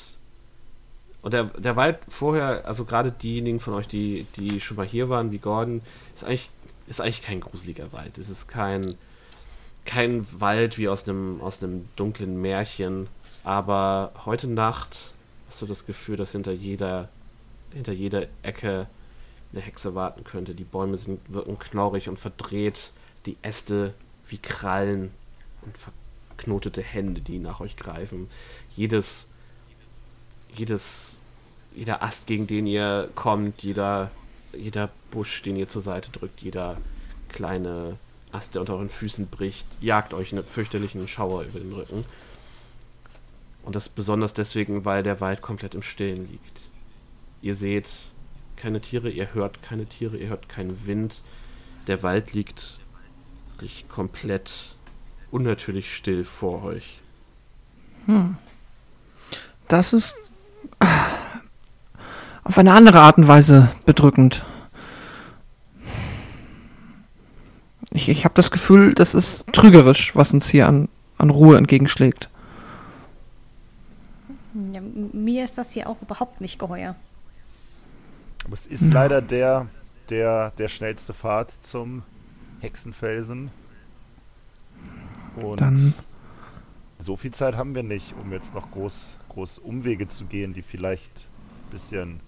und 1.21 1.33
der, 1.33 1.45
der 1.45 1.75
Wald 1.75 1.99
vorher, 2.07 2.65
also 2.65 2.83
gerade 2.85 3.11
diejenigen 3.11 3.59
von 3.59 3.73
euch, 3.75 3.87
die, 3.87 4.25
die 4.35 4.59
schon 4.59 4.77
mal 4.77 4.85
hier 4.85 5.09
waren, 5.09 5.31
wie 5.31 5.37
Gordon, 5.37 5.81
ist 6.15 6.23
eigentlich, 6.23 6.49
ist 6.87 6.99
eigentlich 6.99 7.21
kein 7.21 7.41
gruseliger 7.41 7.93
Wald. 7.93 8.17
Es 8.17 8.29
ist 8.29 8.47
kein, 8.47 8.95
kein 9.85 10.25
Wald 10.39 10.77
wie 10.77 10.89
aus 10.89 11.07
einem, 11.07 11.39
aus 11.41 11.61
einem 11.61 11.87
dunklen 11.95 12.41
Märchen. 12.41 13.07
Aber 13.43 14.11
heute 14.25 14.47
Nacht 14.47 14.97
hast 15.47 15.61
du 15.61 15.67
das 15.67 15.85
Gefühl, 15.85 16.17
dass 16.17 16.31
hinter 16.31 16.53
jeder, 16.53 17.09
hinter 17.71 17.93
jeder 17.93 18.25
Ecke 18.41 18.87
eine 19.53 19.61
Hexe 19.61 19.95
warten 19.95 20.23
könnte. 20.23 20.55
Die 20.55 20.63
Bäume 20.63 20.97
sind, 20.97 21.19
wirken 21.27 21.59
knorrig 21.59 22.09
und 22.09 22.19
verdreht, 22.19 22.91
die 23.25 23.37
Äste 23.41 23.93
wie 24.27 24.37
Krallen 24.37 25.11
und 25.61 25.77
verknotete 25.77 26.81
Hände, 26.81 27.21
die 27.21 27.39
nach 27.39 27.59
euch 27.59 27.75
greifen. 27.75 28.29
Jedes, 28.75 29.27
jedes, 30.55 31.19
jeder 31.75 32.01
Ast, 32.01 32.27
gegen 32.27 32.47
den 32.47 32.65
ihr 32.65 33.09
kommt, 33.15 33.61
jeder, 33.63 34.11
jeder 34.53 34.89
Busch, 35.11 35.41
den 35.41 35.55
ihr 35.55 35.67
zur 35.67 35.81
Seite 35.81 36.11
drückt, 36.11 36.41
jeder 36.41 36.77
kleine 37.29 37.97
Ast, 38.31 38.55
der 38.55 38.61
unter 38.61 38.75
euren 38.75 38.89
Füßen 38.89 39.27
bricht, 39.27 39.67
jagt 39.81 40.13
euch 40.13 40.31
einen 40.31 40.43
fürchterlichen 40.43 41.07
Schauer 41.07 41.43
über 41.43 41.59
den 41.59 41.73
Rücken. 41.73 42.05
Und 43.63 43.75
das 43.75 43.89
besonders 43.89 44.33
deswegen, 44.33 44.85
weil 44.85 45.03
der 45.03 45.21
Wald 45.21 45.41
komplett 45.41 45.75
im 45.75 45.83
Stillen 45.83 46.29
liegt. 46.31 46.61
Ihr 47.41 47.55
seht 47.55 47.89
keine 48.61 48.79
Tiere, 48.79 49.09
ihr 49.09 49.33
hört 49.33 49.63
keine 49.63 49.87
Tiere, 49.87 50.17
ihr 50.17 50.29
hört 50.29 50.47
keinen 50.47 50.85
Wind. 50.85 51.23
Der 51.87 52.03
Wald 52.03 52.33
liegt 52.33 52.77
wirklich 53.47 53.89
komplett 53.89 54.75
unnatürlich 55.31 55.95
still 55.95 56.23
vor 56.23 56.63
euch. 56.63 56.99
Das 59.67 59.93
ist 59.93 60.15
ah, 60.79 61.07
auf 62.43 62.57
eine 62.59 62.73
andere 62.73 62.99
Art 62.99 63.17
und 63.17 63.27
Weise 63.27 63.71
bedrückend. 63.85 64.45
Ich, 67.89 68.09
ich 68.09 68.25
habe 68.25 68.35
das 68.35 68.51
Gefühl, 68.51 68.93
das 68.93 69.15
ist 69.15 69.45
trügerisch, 69.53 70.15
was 70.15 70.33
uns 70.33 70.47
hier 70.49 70.67
an, 70.67 70.87
an 71.17 71.31
Ruhe 71.31 71.57
entgegenschlägt. 71.57 72.29
Ja, 74.71 74.81
mir 74.81 75.45
ist 75.45 75.57
das 75.57 75.71
hier 75.71 75.89
auch 75.89 75.99
überhaupt 76.01 76.41
nicht 76.41 76.59
geheuer. 76.59 76.95
Aber 78.45 78.53
es 78.53 78.65
ist 78.65 78.91
leider 78.91 79.21
der, 79.21 79.67
der, 80.09 80.51
der 80.51 80.67
schnellste 80.67 81.13
Pfad 81.13 81.51
zum 81.61 82.03
Hexenfelsen. 82.59 83.51
Und 85.41 85.61
Dann 85.61 85.93
so 86.99 87.15
viel 87.15 87.31
Zeit 87.31 87.55
haben 87.55 87.73
wir 87.75 87.83
nicht, 87.83 88.13
um 88.21 88.31
jetzt 88.31 88.53
noch 88.53 88.69
groß, 88.71 89.17
groß 89.29 89.59
Umwege 89.59 90.07
zu 90.07 90.25
gehen, 90.25 90.53
die 90.53 90.61
vielleicht 90.61 91.11
bisschen, 91.71 92.19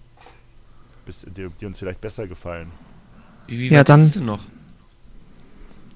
bisschen 1.04 1.34
die, 1.34 1.48
die 1.60 1.66
uns 1.66 1.78
vielleicht 1.78 2.00
besser 2.00 2.26
gefallen. 2.26 2.70
Wie, 3.46 3.58
wie 3.58 3.68
Ja, 3.68 3.80
weit 3.80 3.88
dann- 3.88 4.00
ist 4.00 4.08
es 4.08 4.14
denn 4.14 4.24
noch? 4.24 4.42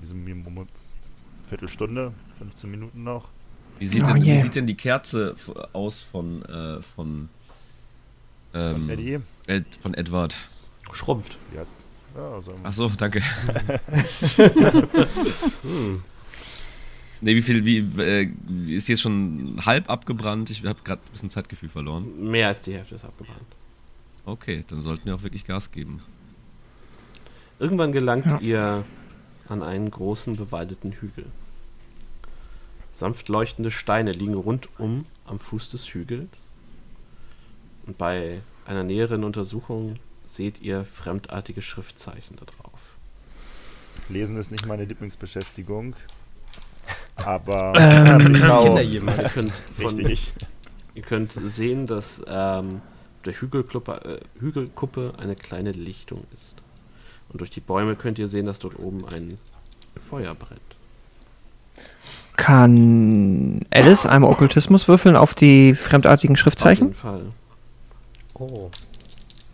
Diese 0.01 0.15
Viertelstunde, 1.49 2.13
15 2.39 2.71
Minuten 2.71 3.03
noch. 3.05 3.31
Wie 3.79 3.89
sieht, 3.89 4.03
Oh 4.05 4.07
denn, 4.09 4.17
je. 4.23 4.37
wie 4.39 4.43
sieht 4.43 4.55
denn 4.55 4.67
die 4.67 4.77
Kerze 4.77 5.35
aus 5.73 6.03
von, 6.03 6.43
äh, 6.45 6.83
von, 6.83 7.29
ähm, 8.59 8.91
Eddie? 8.91 9.19
Ed, 9.47 9.65
von 9.81 9.95
Edward? 9.95 10.37
Schrumpft. 10.93 11.37
Ja, 11.55 11.65
also, 12.21 12.55
Ach 12.63 12.73
so, 12.73 12.89
danke. 12.89 13.21
hm. 15.63 16.03
Nee, 17.21 17.35
wie 17.35 17.43
viel, 17.43 17.65
wie, 17.65 17.79
äh, 18.01 18.29
ist 18.69 18.89
jetzt 18.89 19.01
schon 19.03 19.61
halb 19.67 19.91
abgebrannt? 19.91 20.51
Ich 20.51 20.65
habe 20.65 20.79
gerade 20.85 21.01
ein 21.03 21.11
bisschen 21.11 21.31
Zeitgefühl 21.31 21.69
verloren. 21.69 22.31
Mehr 22.31 22.49
als 22.49 22.61
die 22.61 22.73
Hälfte 22.75 22.95
ist 22.95 23.05
abgebrannt. 23.05 23.41
Okay, 24.25 24.65
dann 24.69 24.83
sollten 24.83 25.07
wir 25.07 25.15
auch 25.17 25.23
wirklich 25.23 25.45
Gas 25.45 25.73
geben. 25.73 26.01
Irgendwann 27.59 27.93
gelangt 27.93 28.27
Ja. 28.27 28.39
ihr 28.41 28.85
an 29.49 29.63
einen 29.63 29.91
großen 29.91 30.37
bewaldeten 30.37 30.93
Hügel. 30.93 31.27
Sanft 32.93 33.29
leuchtende 33.29 33.71
Steine 33.71 34.13
liegen 34.13 34.35
rundum 34.35 35.07
am 35.25 35.39
Fuß 35.39 35.71
des 35.71 35.87
Hügels. 35.93 36.29
Und 37.89 37.97
bei 37.97 38.43
einer 38.67 38.85
näheren 38.85 39.25
Untersuchung 39.25 39.97
seht 40.23 40.61
ihr 40.61 40.85
fremdartige 40.85 41.63
Schriftzeichen 41.63 42.37
da 42.37 42.45
drauf. 42.45 42.99
Lesen 44.11 44.37
ist 44.37 44.51
nicht 44.53 44.67
meine 44.67 44.85
Lieblingsbeschäftigung. 44.85 45.97
Aber 47.17 47.73
Ähm, 47.79 48.35
ich 48.35 48.43
kenne 48.43 48.83
jemanden. 48.83 49.23
Ihr 49.23 49.29
könnt, 49.31 49.53
von, 49.53 49.99
ihr 50.95 51.03
könnt 51.03 51.33
sehen, 51.33 51.87
dass 51.87 52.23
ähm, 52.29 52.83
auf 53.17 53.23
der 53.25 53.33
Hügelkuppe, 53.41 54.21
äh, 54.21 54.41
Hügelkuppe 54.41 55.15
eine 55.19 55.35
kleine 55.35 55.73
Lichtung 55.73 56.25
ist. 56.35 56.57
Und 57.31 57.41
durch 57.41 57.51
die 57.51 57.61
Bäume 57.61 57.97
könnt 57.97 58.19
ihr 58.19 58.29
sehen, 58.29 58.45
dass 58.47 58.59
dort 58.59 58.79
oben 58.79 59.07
ein 59.07 59.39
Feuer 60.11 60.35
brennt. 60.35 60.61
kann 62.37 63.65
Alice 63.71 64.07
einmal 64.07 64.31
Okkultismus 64.31 64.89
würfeln 64.89 65.17
auf 65.17 65.35
die 65.35 65.75
fremdartigen 65.75 66.37
Auf 66.37 66.41
Schriftzeichen. 66.41 66.89
jeden 66.89 66.95
Fall. 66.95 67.33
Oh, 68.39 68.71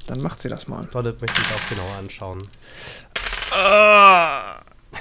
Dann 0.06 0.20
macht 0.22 0.42
sie 0.42 0.48
das 0.48 0.68
mal. 0.68 0.86
Donald 0.90 1.20
möchte 1.20 1.40
ich 1.40 1.54
auch 1.54 1.68
genauer 1.68 1.96
anschauen. 1.96 2.38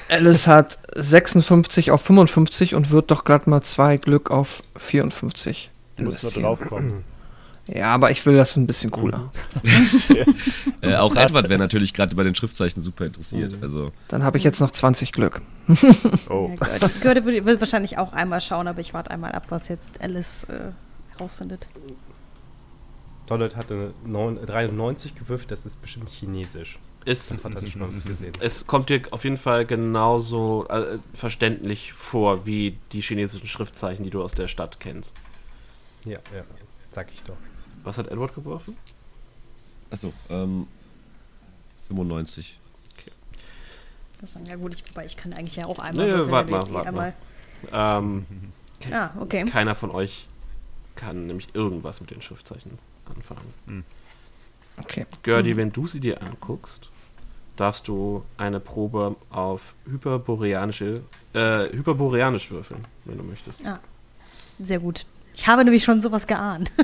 Alice 0.09 0.47
hat 0.47 0.79
56 0.95 1.91
auf 1.91 2.01
55 2.01 2.75
und 2.75 2.91
wird 2.91 3.11
doch 3.11 3.23
glatt 3.25 3.47
mal 3.47 3.61
zwei 3.61 3.97
Glück 3.97 4.31
auf 4.31 4.61
54 4.77 5.71
Du 5.97 6.05
musst 6.05 6.23
nur 6.23 6.31
draufkommen. 6.31 7.03
Ja, 7.67 7.93
aber 7.93 8.11
ich 8.11 8.25
will 8.25 8.35
das 8.35 8.55
ein 8.57 8.67
bisschen 8.67 8.91
cooler. 8.91 9.31
Äh, 10.81 10.95
auch 10.97 11.15
Edward 11.15 11.47
wäre 11.47 11.59
natürlich 11.59 11.93
gerade 11.93 12.13
bei 12.13 12.23
den 12.23 12.35
Schriftzeichen 12.35 12.81
super 12.81 13.05
interessiert. 13.05 13.55
Also, 13.61 13.93
Dann 14.09 14.21
habe 14.21 14.37
ich 14.37 14.43
jetzt 14.43 14.59
noch 14.59 14.71
20 14.71 15.13
Glück. 15.13 15.41
Oh, 16.29 16.51
Ja, 16.59 16.89
Görde, 17.01 17.23
will, 17.25 17.45
will 17.45 17.57
wahrscheinlich 17.61 17.97
auch 17.97 18.11
einmal 18.11 18.41
schauen, 18.41 18.67
aber 18.67 18.81
ich 18.81 18.93
warte 18.93 19.11
einmal 19.11 19.31
ab, 19.31 19.45
was 19.47 19.69
jetzt 19.69 20.01
Alice 20.01 20.43
äh, 20.49 20.71
herausfindet. 21.15 21.67
Donald 23.27 23.55
hatte 23.55 23.93
neun- 24.05 24.43
93 24.45 25.15
gewürfelt, 25.15 25.51
das 25.51 25.65
ist 25.65 25.81
bestimmt 25.81 26.09
chinesisch. 26.09 26.77
Mal 27.05 27.89
gesehen. 28.05 28.31
es 28.39 28.65
kommt 28.65 28.89
dir 28.89 29.01
auf 29.11 29.25
jeden 29.25 29.35
Fall 29.37 29.65
genauso 29.65 30.65
äh, 30.69 30.99
verständlich 31.13 31.91
vor 31.91 32.45
wie 32.45 32.77
die 32.93 33.01
chinesischen 33.01 33.47
Schriftzeichen, 33.47 34.05
die 34.05 34.09
du 34.09 34.23
aus 34.23 34.33
der 34.33 34.47
Stadt 34.47 34.79
kennst. 34.79 35.15
Ja, 36.05 36.19
ja, 36.33 36.43
sag 36.91 37.11
ich 37.13 37.21
doch. 37.23 37.35
Was 37.83 37.97
hat 37.97 38.07
Edward 38.07 38.33
geworfen? 38.35 38.77
achso, 39.91 40.13
ähm, 40.29 40.65
95. 41.89 42.57
Das 44.21 44.35
ist 44.37 44.47
ja 44.47 44.55
gut, 44.55 44.73
ich, 44.73 44.89
wobei 44.89 45.05
ich 45.05 45.17
kann 45.17 45.33
eigentlich 45.33 45.57
ja 45.57 45.65
auch 45.65 45.79
einmal. 45.79 46.05
Nee, 46.05 46.31
warte 46.31 46.51
mal, 46.51 46.63
eh 46.65 46.73
warte 46.73 46.87
einmal- 46.87 47.13
Ähm, 47.71 48.25
Ah, 48.91 49.09
okay. 49.19 49.43
keiner 49.45 49.75
von 49.75 49.91
euch 49.91 50.27
kann 50.95 51.27
nämlich 51.27 51.53
irgendwas 51.53 51.99
mit 52.01 52.11
den 52.11 52.21
Schriftzeichen 52.21 52.77
anfangen. 53.05 53.83
Okay. 54.77 55.05
Gerdi, 55.23 55.55
wenn 55.57 55.71
du 55.71 55.87
sie 55.87 55.99
dir 55.99 56.21
anguckst, 56.21 56.89
darfst 57.55 57.87
du 57.87 58.23
eine 58.37 58.59
Probe 58.59 59.15
auf 59.29 59.75
hyperboreanische, 59.85 61.01
äh, 61.33 61.69
hyperboreanisch 61.71 62.49
würfeln, 62.51 62.85
wenn 63.05 63.17
du 63.17 63.23
möchtest. 63.23 63.61
Sehr 64.59 64.79
gut. 64.79 65.05
Ich 65.35 65.47
habe 65.47 65.63
nämlich 65.63 65.83
schon 65.83 66.01
sowas 66.01 66.27
geahnt. 66.27 66.71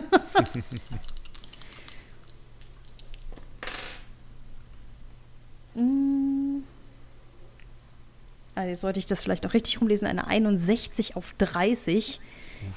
Ah, 8.60 8.66
jetzt 8.66 8.82
sollte 8.82 9.00
ich 9.00 9.08
das 9.08 9.24
vielleicht 9.24 9.46
auch 9.46 9.54
richtig 9.54 9.80
rumlesen. 9.80 10.06
Eine 10.06 10.28
61 10.28 11.16
auf 11.16 11.34
30. 11.38 12.20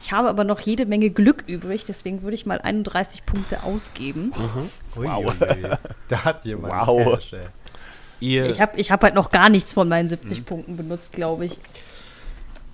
Ich 0.02 0.12
habe 0.12 0.28
aber 0.28 0.44
noch 0.44 0.60
jede 0.60 0.86
Menge 0.86 1.10
Glück 1.10 1.44
übrig, 1.46 1.84
deswegen 1.84 2.22
würde 2.22 2.34
ich 2.34 2.46
mal 2.46 2.60
31 2.60 3.24
Punkte 3.26 3.62
ausgeben. 3.62 4.32
Ui, 4.96 5.06
Wow. 5.06 5.34
Da 6.08 6.24
hat 6.24 6.44
jemand 6.44 6.72
Wow. 6.74 7.18
Ihr, 8.20 8.46
Ich 8.50 8.60
habe 8.60 8.78
ich 8.78 8.90
hab 8.90 9.02
halt 9.02 9.14
noch 9.14 9.30
gar 9.30 9.48
nichts 9.48 9.72
von 9.74 9.88
meinen 9.88 10.08
70 10.08 10.44
Punkten 10.44 10.76
benutzt, 10.76 11.12
glaube 11.12 11.44
ich. 11.46 11.58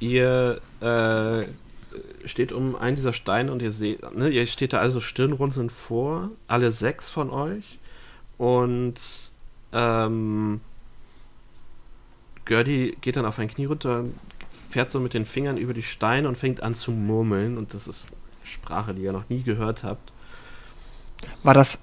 ihr 0.00 0.60
äh, 0.80 1.44
steht 2.26 2.52
um 2.52 2.76
einen 2.76 2.96
dieser 2.96 3.12
Steine 3.14 3.50
und 3.50 3.62
ihr 3.62 3.70
seht, 3.70 4.14
ne, 4.14 4.28
ihr 4.28 4.46
steht 4.46 4.72
da 4.74 4.78
also 4.78 5.00
stirnrunzelnd 5.00 5.72
vor, 5.72 6.30
alle 6.46 6.70
sechs 6.70 7.08
von 7.10 7.30
euch. 7.30 7.78
Und 8.36 8.94
ähm, 9.72 10.60
Gerdi 12.44 12.96
geht 13.00 13.16
dann 13.16 13.26
auf 13.26 13.38
ein 13.38 13.48
Knie 13.48 13.64
runter, 13.66 14.04
fährt 14.68 14.90
so 14.90 15.00
mit 15.00 15.14
den 15.14 15.24
Fingern 15.24 15.56
über 15.56 15.74
die 15.74 15.82
Steine 15.82 16.28
und 16.28 16.36
fängt 16.36 16.62
an 16.62 16.74
zu 16.74 16.92
murmeln. 16.92 17.58
Und 17.58 17.74
das 17.74 17.88
ist 17.88 18.08
Sprache, 18.44 18.94
die 18.94 19.02
ihr 19.02 19.12
noch 19.12 19.28
nie 19.28 19.42
gehört 19.42 19.84
habt. 19.84 20.12
War 21.42 21.54
das 21.54 21.78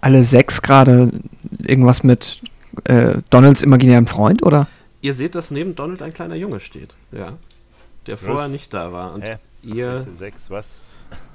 alle 0.00 0.22
sechs 0.22 0.60
gerade 0.62 1.10
irgendwas 1.62 2.02
mit 2.02 2.42
äh, 2.84 3.18
Donalds 3.30 3.62
imaginärem 3.62 4.06
Freund, 4.06 4.42
oder? 4.42 4.66
Ihr 5.00 5.14
seht, 5.14 5.34
dass 5.34 5.50
neben 5.50 5.74
Donald 5.74 6.02
ein 6.02 6.12
kleiner 6.12 6.34
Junge 6.34 6.60
steht, 6.60 6.94
ja. 7.12 7.34
Der 8.06 8.18
vorher 8.18 8.48
nicht 8.48 8.74
da 8.74 8.92
war. 8.92 9.14
Und 9.14 9.22
Hä? 9.22 9.36
ihr, 9.62 10.06
Sechs, 10.16 10.50
was? 10.50 10.80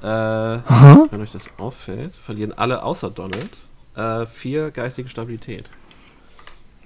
äh, 0.01 0.05
wenn 0.05 1.21
euch 1.21 1.31
das 1.31 1.45
auffällt, 1.57 2.15
verlieren 2.15 2.53
alle 2.53 2.83
außer 2.83 3.09
Donald 3.09 3.49
äh, 3.95 4.25
vier 4.25 4.71
geistige 4.71 5.09
Stabilität. 5.09 5.69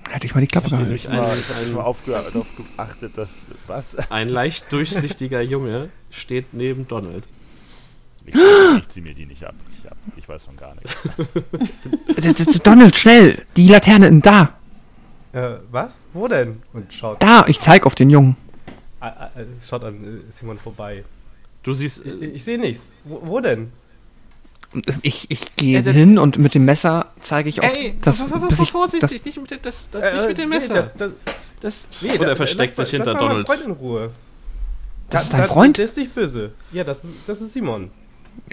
Hätte 0.10 0.26
ich 0.28 0.36
mal 0.36 0.42
die 0.42 0.48
Klappe 0.48 0.70
gehalten. 0.70 0.94
Ich 0.94 1.08
habe 1.10 1.36
mal 1.74 1.82
aufge 1.82 2.12
darauf 2.12 2.48
geachtet, 2.76 3.18
dass. 3.18 3.48
Was? 3.68 3.96
ein 4.12 4.30
leicht 4.30 4.72
durchsichtiger 4.72 5.42
Junge 5.42 5.90
steht 6.12 6.54
neben 6.54 6.88
Donald. 6.88 7.28
Ich, 8.26 8.36
ich 8.36 8.90
zieh 8.90 9.02
mir 9.02 9.14
die 9.14 9.26
nicht 9.26 9.44
ab. 9.44 9.56
Ich, 9.78 9.90
hab, 9.90 9.98
ich 10.16 10.30
weiß 10.30 10.46
von 10.46 10.56
gar 10.56 10.76
nichts. 10.76 10.96
Donald, 12.64 12.96
schnell! 12.96 13.46
Die 13.58 13.68
Laterne, 13.68 14.18
da! 14.22 14.58
Äh, 15.34 15.58
was? 15.72 16.08
Wo 16.14 16.28
denn? 16.28 16.62
Und 16.72 16.94
schaut, 16.94 17.22
Da! 17.22 17.44
Ich 17.48 17.60
zeig 17.60 17.86
auf 17.86 17.96
den 17.96 18.10
Jungen. 18.10 18.38
ah, 19.02 19.08
ah, 19.08 19.40
äh, 19.40 19.46
schaut 19.68 19.84
an 19.84 20.04
äh, 20.04 20.32
Simon 20.32 20.58
vorbei. 20.58 21.04
Du 21.64 21.74
siehst, 21.74 22.06
Ich, 22.06 22.22
äh, 22.22 22.26
ich 22.28 22.44
sehe 22.44 22.58
nichts. 22.58 22.96
Wo, 23.04 23.20
wo 23.24 23.40
denn? 23.42 23.72
Ich, 25.02 25.30
ich 25.30 25.56
gehe 25.56 25.80
Äh, 25.80 25.82
der- 25.84 25.94
hin 25.94 26.18
und 26.18 26.38
mit 26.38 26.56
dem 26.56 26.66
Messer 26.66 27.08
zeige 27.22 27.50
ich 27.50 27.62
auf 27.62 27.72
das, 28.02 28.26
bis 28.50 28.60
ich, 28.62 28.72
das 29.00 29.12
nicht 29.12 29.38
mit, 29.38 29.66
das, 29.66 29.90
das 29.92 30.04
Äh, 30.04 30.34
nee, 30.36 30.48
Das, 30.50 30.68
das, 30.98 31.12
Das, 31.62 31.88
nee, 32.02 32.18
und 32.18 32.22
er 32.28 32.36
versteckt 32.36 32.76
sich 32.76 32.90
hinter 32.90 33.14
Donald. 33.16 33.46
Freund 33.48 33.62
in 33.62 33.72
Ruhe. 33.72 34.12
Das 35.10 35.24
ist 35.26 35.34
dein 35.34 35.42
da- 35.42 35.48
Freund? 35.48 35.78
Der 35.78 35.86
ist 35.86 35.96
nicht 35.98 36.14
böse. 36.16 36.52
Ja, 36.72 36.84
das 36.84 37.04
ist, 37.04 37.14
das 37.28 37.40
ist 37.42 37.54
Simon. 37.54 37.92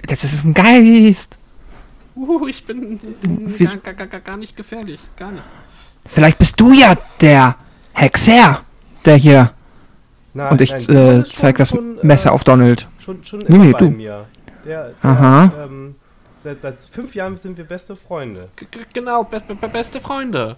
Das 0.07 0.23
ist 0.23 0.45
ein 0.45 0.53
Geist. 0.53 1.39
Uh, 2.15 2.47
ich 2.47 2.65
bin 2.65 2.99
gar, 3.83 3.93
gar, 3.93 4.05
gar, 4.07 4.19
gar 4.19 4.37
nicht 4.37 4.55
gefährlich. 4.55 4.99
Gar 5.17 5.31
nicht. 5.31 5.43
Vielleicht 6.05 6.37
bist 6.37 6.59
du 6.59 6.71
ja 6.73 6.95
der 7.21 7.55
Hexer, 7.93 8.61
der 9.05 9.15
hier. 9.15 9.53
Nein, 10.33 10.51
Und 10.51 10.61
ich 10.61 10.71
nein, 10.71 10.95
äh, 10.95 11.19
ist 11.19 11.35
zeig 11.35 11.55
schon- 11.57 11.61
das 11.61 11.69
schon, 11.69 11.99
äh, 11.99 12.05
Messer 12.05 12.31
auf 12.33 12.43
Donald. 12.43 12.87
Schon, 12.99 13.25
schon 13.25 13.39
Nee, 13.39 13.45
immer 13.55 13.65
nee, 13.65 13.73
du. 13.73 13.89
mir. 13.89 14.19
Der, 14.65 14.89
der, 14.89 14.95
Aha. 15.01 15.51
Ähm, 15.65 15.90
seit, 16.43 16.61
seit 16.61 16.75
fünf 16.79 17.15
Jahren 17.15 17.37
sind 17.37 17.57
wir 17.57 17.65
beste 17.65 17.95
Freunde. 17.95 18.49
G 18.55 18.65
g- 18.69 18.79
genau, 18.93 19.23
be 19.23 19.39
be 19.41 19.67
beste 19.67 19.99
Freunde. 19.99 20.57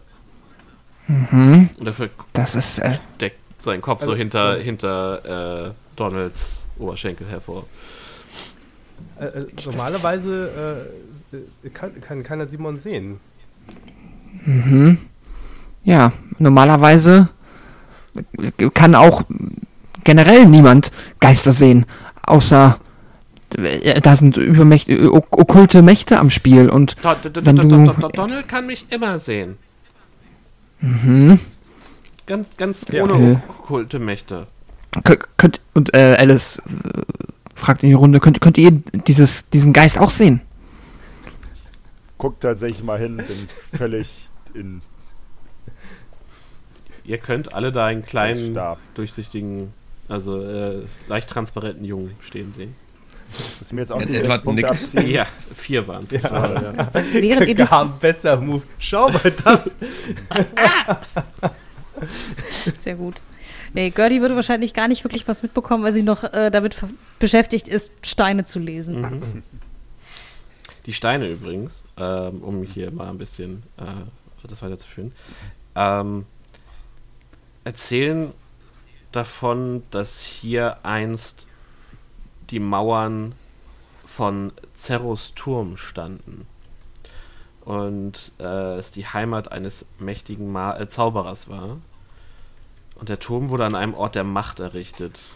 Mhm. 1.07 1.69
Und 1.79 1.87
er 1.87 2.09
Das 2.33 2.55
ist. 2.55 2.79
Äh, 2.79 2.97
steckt 3.15 3.61
seinen 3.61 3.81
Kopf 3.81 4.01
so 4.01 4.11
Also, 4.11 4.17
hinter, 4.17 4.57
äh, 4.57 4.63
hinter 4.63 5.67
äh, 5.67 5.71
Donalds 5.95 6.65
Oberschenkel 6.79 7.27
hervor. 7.27 7.65
Äh, 9.19 9.25
äh, 9.25 9.45
normalerweise 9.65 10.87
äh, 11.63 11.69
kann, 11.69 11.99
kann 12.01 12.23
keiner 12.23 12.45
Simon 12.45 12.79
sehen. 12.79 13.19
mhm. 14.45 14.97
Ja, 15.83 16.13
normalerweise 16.39 17.27
kann 18.73 18.95
auch 18.95 19.23
generell 20.05 20.45
niemand 20.45 20.91
Geister 21.19 21.51
sehen, 21.51 21.85
außer 22.25 22.79
da 24.01 24.15
sind 24.15 24.37
übermächt 24.37 24.89
äh, 24.89 25.05
ok- 25.07 25.37
okkulte 25.39 25.81
Mächte 25.81 26.19
am 26.19 26.29
Spiel 26.29 26.69
und 26.69 26.95
Wenn 27.33 27.55
du- 27.55 27.67
do 27.67 27.93
do 27.93 28.07
Donald 28.09 28.47
kann 28.47 28.65
mich 28.67 28.85
immer 28.89 29.19
sehen. 29.19 29.57
mhm. 30.81 31.39
Ganz, 32.25 32.55
ganz 32.55 32.85
ohne 32.91 33.31
Äh. 33.33 33.35
okkulte 33.49 33.99
Mächte. 33.99 34.47
Kö- 34.97 35.23
könnt 35.37 35.59
und 35.73 35.93
äh, 35.95 36.15
Alice 36.17 36.59
äh, 36.59 37.01
fragt 37.55 37.83
in 37.83 37.89
die 37.89 37.95
Runde, 37.95 38.19
könnt, 38.19 38.39
könnt 38.39 38.57
ihr 38.57 38.71
dieses, 38.71 39.49
diesen 39.49 39.73
Geist 39.73 39.97
auch 39.99 40.11
sehen? 40.11 40.39
Guck 42.17 42.39
tatsächlich 42.39 42.83
mal 42.83 42.97
hin, 42.99 43.17
bin 43.17 43.49
völlig 43.77 44.29
in 44.53 44.81
Ihr 47.05 47.17
könnt 47.17 47.53
alle 47.53 47.73
da 47.73 47.85
einen 47.87 48.01
kleinen, 48.03 48.51
Stab. 48.51 48.77
durchsichtigen, 48.95 49.73
also 50.07 50.41
äh, 50.41 50.83
leicht 51.09 51.29
transparenten 51.29 51.83
Jungen 51.83 52.11
stehen 52.21 52.53
sehen. 52.53 52.75
Muss 53.59 53.67
ich 53.67 53.73
mir 53.73 53.81
jetzt 53.81 53.91
auch 53.91 53.99
Ja, 53.99 54.05
die 54.05 54.13
sechs 54.13 54.27
Punkte 54.41 54.53
nickt. 54.53 54.69
abziehen? 54.71 55.09
Ja, 55.09 55.27
vier 55.55 55.87
waren 55.87 56.05
es. 56.05 56.11
Ja. 56.11 56.87
Während 57.13 57.47
ihr 57.47 57.55
das 57.55 57.69
Gar 57.69 57.85
besser 57.99 58.37
Move. 58.37 58.61
Schau 58.79 59.09
mal 59.09 59.31
das. 59.43 59.75
Sehr 62.81 62.95
gut. 62.95 63.21
Nee, 63.73 63.89
Gertie 63.89 64.21
würde 64.21 64.35
wahrscheinlich 64.35 64.73
gar 64.73 64.87
nicht 64.87 65.03
wirklich 65.03 65.27
was 65.27 65.41
mitbekommen, 65.41 65.83
weil 65.83 65.93
sie 65.93 66.03
noch 66.03 66.23
äh, 66.23 66.51
damit 66.51 66.75
beschäftigt 67.19 67.67
ist, 67.67 67.91
Steine 68.05 68.45
zu 68.45 68.59
lesen. 68.59 69.01
Mhm. 69.01 69.43
Die 70.85 70.93
Steine 70.93 71.27
übrigens, 71.29 71.83
ähm, 71.97 72.43
um 72.43 72.63
hier 72.63 72.91
mal 72.91 73.09
ein 73.09 73.17
bisschen 73.17 73.63
äh, 73.77 73.83
das 74.47 74.61
weiterzuführen, 74.61 75.13
ähm, 75.75 76.25
erzählen 77.63 78.31
davon, 79.11 79.83
dass 79.91 80.21
hier 80.21 80.77
einst 80.83 81.47
die 82.53 82.59
Mauern 82.59 83.33
von 84.05 84.53
Zerros 84.75 85.33
Turm 85.33 85.75
standen. 85.75 86.45
Und 87.61 88.31
äh, 88.39 88.75
es 88.75 88.91
die 88.91 89.07
Heimat 89.07 89.51
eines 89.51 89.87
mächtigen 89.97 90.51
Ma 90.51 90.77
äh, 90.77 90.87
Zauberers 90.87 91.49
war. 91.49 91.77
Und 92.95 93.09
der 93.09 93.19
Turm 93.19 93.49
wurde 93.49 93.65
an 93.65 93.73
einem 93.73 93.95
Ort 93.95 94.13
der 94.13 94.23
Macht 94.23 94.59
errichtet, 94.59 95.31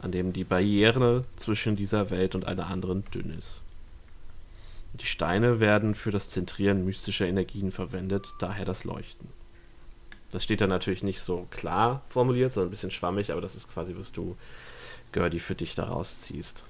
an 0.00 0.12
dem 0.12 0.32
die 0.32 0.44
Barriere 0.44 1.24
zwischen 1.34 1.74
dieser 1.74 2.10
Welt 2.10 2.36
und 2.36 2.46
einer 2.46 2.68
anderen 2.68 3.02
dünn 3.12 3.30
ist. 3.36 3.62
Die 4.92 5.06
Steine 5.06 5.58
werden 5.58 5.96
für 5.96 6.12
das 6.12 6.28
Zentrieren 6.28 6.84
mystischer 6.84 7.26
Energien 7.26 7.72
verwendet, 7.72 8.28
daher 8.38 8.64
das 8.64 8.84
Leuchten. 8.84 9.28
Das 10.30 10.44
steht 10.44 10.60
da 10.60 10.68
natürlich 10.68 11.02
nicht 11.02 11.20
so 11.20 11.48
klar 11.50 12.02
formuliert, 12.06 12.52
sondern 12.52 12.68
ein 12.68 12.70
bisschen 12.70 12.92
schwammig, 12.92 13.32
aber 13.32 13.40
das 13.40 13.56
ist 13.56 13.72
quasi, 13.72 13.96
was 13.96 14.12
du, 14.12 14.36
Gerdi, 15.12 15.40
für 15.40 15.54
dich 15.54 15.74
da 15.74 15.84
rausziehst. 15.84 16.64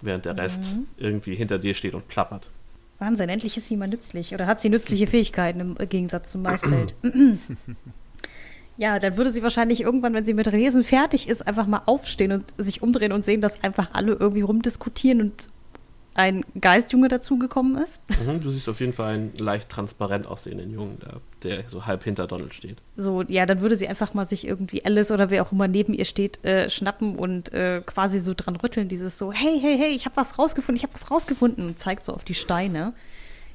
Während 0.00 0.26
der 0.26 0.38
Rest 0.38 0.76
irgendwie 0.96 1.34
hinter 1.34 1.58
dir 1.58 1.74
steht 1.74 1.94
und 1.94 2.06
plappert. 2.08 2.50
Wahnsinn, 2.98 3.28
endlich 3.28 3.56
ist 3.56 3.68
sie 3.68 3.76
mal 3.76 3.88
nützlich. 3.88 4.34
Oder 4.34 4.46
hat 4.46 4.60
sie 4.60 4.68
nützliche 4.68 5.06
Fähigkeiten 5.08 5.60
im 5.60 5.88
Gegensatz 5.88 6.32
zum 6.32 6.42
Maisfeld. 6.42 6.94
ja, 8.76 8.98
dann 8.98 9.16
würde 9.16 9.32
sie 9.32 9.42
wahrscheinlich 9.42 9.80
irgendwann, 9.82 10.14
wenn 10.14 10.24
sie 10.24 10.34
mit 10.34 10.46
Lesen 10.46 10.84
fertig 10.84 11.28
ist, 11.28 11.46
einfach 11.46 11.66
mal 11.66 11.82
aufstehen 11.86 12.32
und 12.32 12.44
sich 12.58 12.82
umdrehen 12.82 13.12
und 13.12 13.24
sehen, 13.24 13.40
dass 13.40 13.62
einfach 13.62 13.90
alle 13.92 14.12
irgendwie 14.12 14.42
rumdiskutieren 14.42 15.20
und 15.20 15.32
ein 16.18 16.44
Geistjunge 16.60 17.06
dazugekommen 17.06 17.80
ist. 17.80 18.02
Mhm, 18.08 18.40
du 18.40 18.50
siehst 18.50 18.68
auf 18.68 18.80
jeden 18.80 18.92
Fall 18.92 19.14
einen 19.14 19.32
leicht 19.38 19.68
transparent 19.68 20.26
aussehenden 20.26 20.72
Jungen, 20.72 20.98
der 21.44 21.62
so 21.68 21.86
halb 21.86 22.02
hinter 22.02 22.26
Donald 22.26 22.54
steht. 22.54 22.78
So, 22.96 23.22
ja, 23.22 23.46
dann 23.46 23.60
würde 23.60 23.76
sie 23.76 23.86
einfach 23.86 24.14
mal 24.14 24.26
sich 24.26 24.44
irgendwie 24.44 24.84
Alice 24.84 25.12
oder 25.12 25.30
wer 25.30 25.42
auch 25.42 25.52
immer 25.52 25.68
neben 25.68 25.94
ihr 25.94 26.04
steht, 26.04 26.44
äh, 26.44 26.68
schnappen 26.70 27.14
und 27.14 27.52
äh, 27.52 27.82
quasi 27.86 28.18
so 28.18 28.34
dran 28.36 28.56
rütteln, 28.56 28.88
dieses 28.88 29.16
so, 29.16 29.32
hey, 29.32 29.60
hey, 29.60 29.78
hey, 29.78 29.90
ich 29.94 30.06
habe 30.06 30.16
was 30.16 30.38
rausgefunden, 30.40 30.76
ich 30.76 30.82
habe 30.82 30.92
was 30.92 31.08
rausgefunden 31.08 31.66
und 31.66 31.78
zeigt 31.78 32.04
so 32.04 32.12
auf 32.12 32.24
die 32.24 32.34
Steine. 32.34 32.94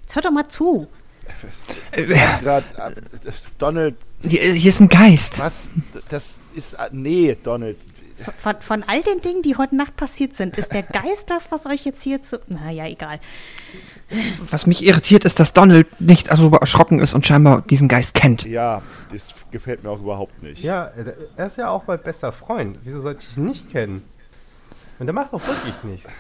Jetzt 0.01 0.15
hört 0.15 0.23
doch 0.25 0.31
mal 0.31 0.47
zu. 0.47 0.87
Äh, 1.91 2.05
Grad, 2.41 2.63
äh, 2.77 2.91
Donald, 3.57 3.95
hier, 4.21 4.41
hier 4.41 4.69
ist 4.69 4.79
ein 4.79 4.89
Geist. 4.89 5.39
was? 5.39 5.71
Das 6.07 6.39
ist. 6.55 6.75
äh, 6.75 6.89
Nee, 6.91 7.37
Donald. 7.43 7.77
Von, 8.37 8.55
von 8.59 8.83
all 8.83 9.01
den 9.01 9.21
Dingen, 9.21 9.41
die 9.41 9.55
heute 9.57 9.75
Nacht 9.75 9.95
passiert 9.97 10.35
sind, 10.35 10.57
ist 10.57 10.71
der 10.73 10.83
Geist 10.83 11.29
das, 11.29 11.51
was 11.51 11.65
euch 11.65 11.83
jetzt 11.85 12.01
hier 12.03 12.21
zu. 12.21 12.39
Naja, 12.47 12.85
egal. 12.85 13.19
Was 14.49 14.67
mich 14.67 14.83
irritiert, 14.85 15.25
ist, 15.25 15.39
dass 15.39 15.53
Donald 15.53 15.87
nicht 15.99 16.29
so 16.35 16.51
erschrocken 16.51 16.99
ist 16.99 17.13
und 17.13 17.25
scheinbar 17.25 17.61
diesen 17.61 17.87
Geist 17.87 18.13
kennt. 18.13 18.43
Ja, 18.45 18.81
das 19.11 19.29
gefällt 19.51 19.83
mir 19.83 19.89
auch 19.89 19.99
überhaupt 19.99 20.43
nicht. 20.43 20.63
Ja, 20.63 20.91
er 20.95 21.13
er 21.35 21.47
ist 21.47 21.57
ja 21.57 21.69
auch 21.69 21.87
mein 21.87 21.99
bester 21.99 22.31
Freund. 22.31 22.77
Wieso 22.83 23.01
sollte 23.01 23.25
ich 23.29 23.35
ihn 23.37 23.45
nicht 23.45 23.71
kennen? 23.71 24.03
Und 24.99 25.07
der 25.07 25.13
macht 25.13 25.33
doch 25.33 25.41
wirklich 25.45 25.75
nichts. 25.83 26.13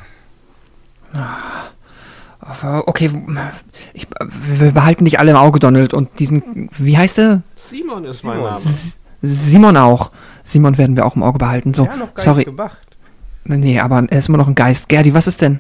Aber 2.39 2.87
Okay, 2.87 3.11
ich, 3.93 4.07
wir 4.57 4.71
behalten 4.71 5.05
dich 5.05 5.19
alle 5.19 5.31
im 5.31 5.37
Auge, 5.37 5.59
Donald. 5.59 5.93
Und 5.93 6.19
diesen, 6.19 6.69
wie 6.77 6.97
heißt 6.97 7.19
er? 7.19 7.41
Simon 7.55 8.03
ist 8.05 8.23
mein 8.23 8.35
Simon. 8.37 8.49
Name. 8.49 8.57
S- 8.61 8.97
Simon 9.21 9.77
auch. 9.77 10.11
Simon 10.43 10.77
werden 10.77 10.95
wir 10.95 11.05
auch 11.05 11.15
im 11.15 11.23
Auge 11.23 11.37
behalten. 11.39 11.73
So, 11.73 11.85
ja, 11.85 11.95
noch 11.95 12.13
Geist 12.13 12.25
sorry. 12.25 12.43
gemacht. 12.43 12.77
Nee, 13.45 13.79
aber 13.79 14.05
er 14.09 14.19
ist 14.19 14.29
immer 14.29 14.37
noch 14.37 14.47
ein 14.47 14.55
Geist. 14.55 14.89
Gerdi, 14.89 15.13
was 15.13 15.27
ist 15.27 15.41
denn? 15.41 15.59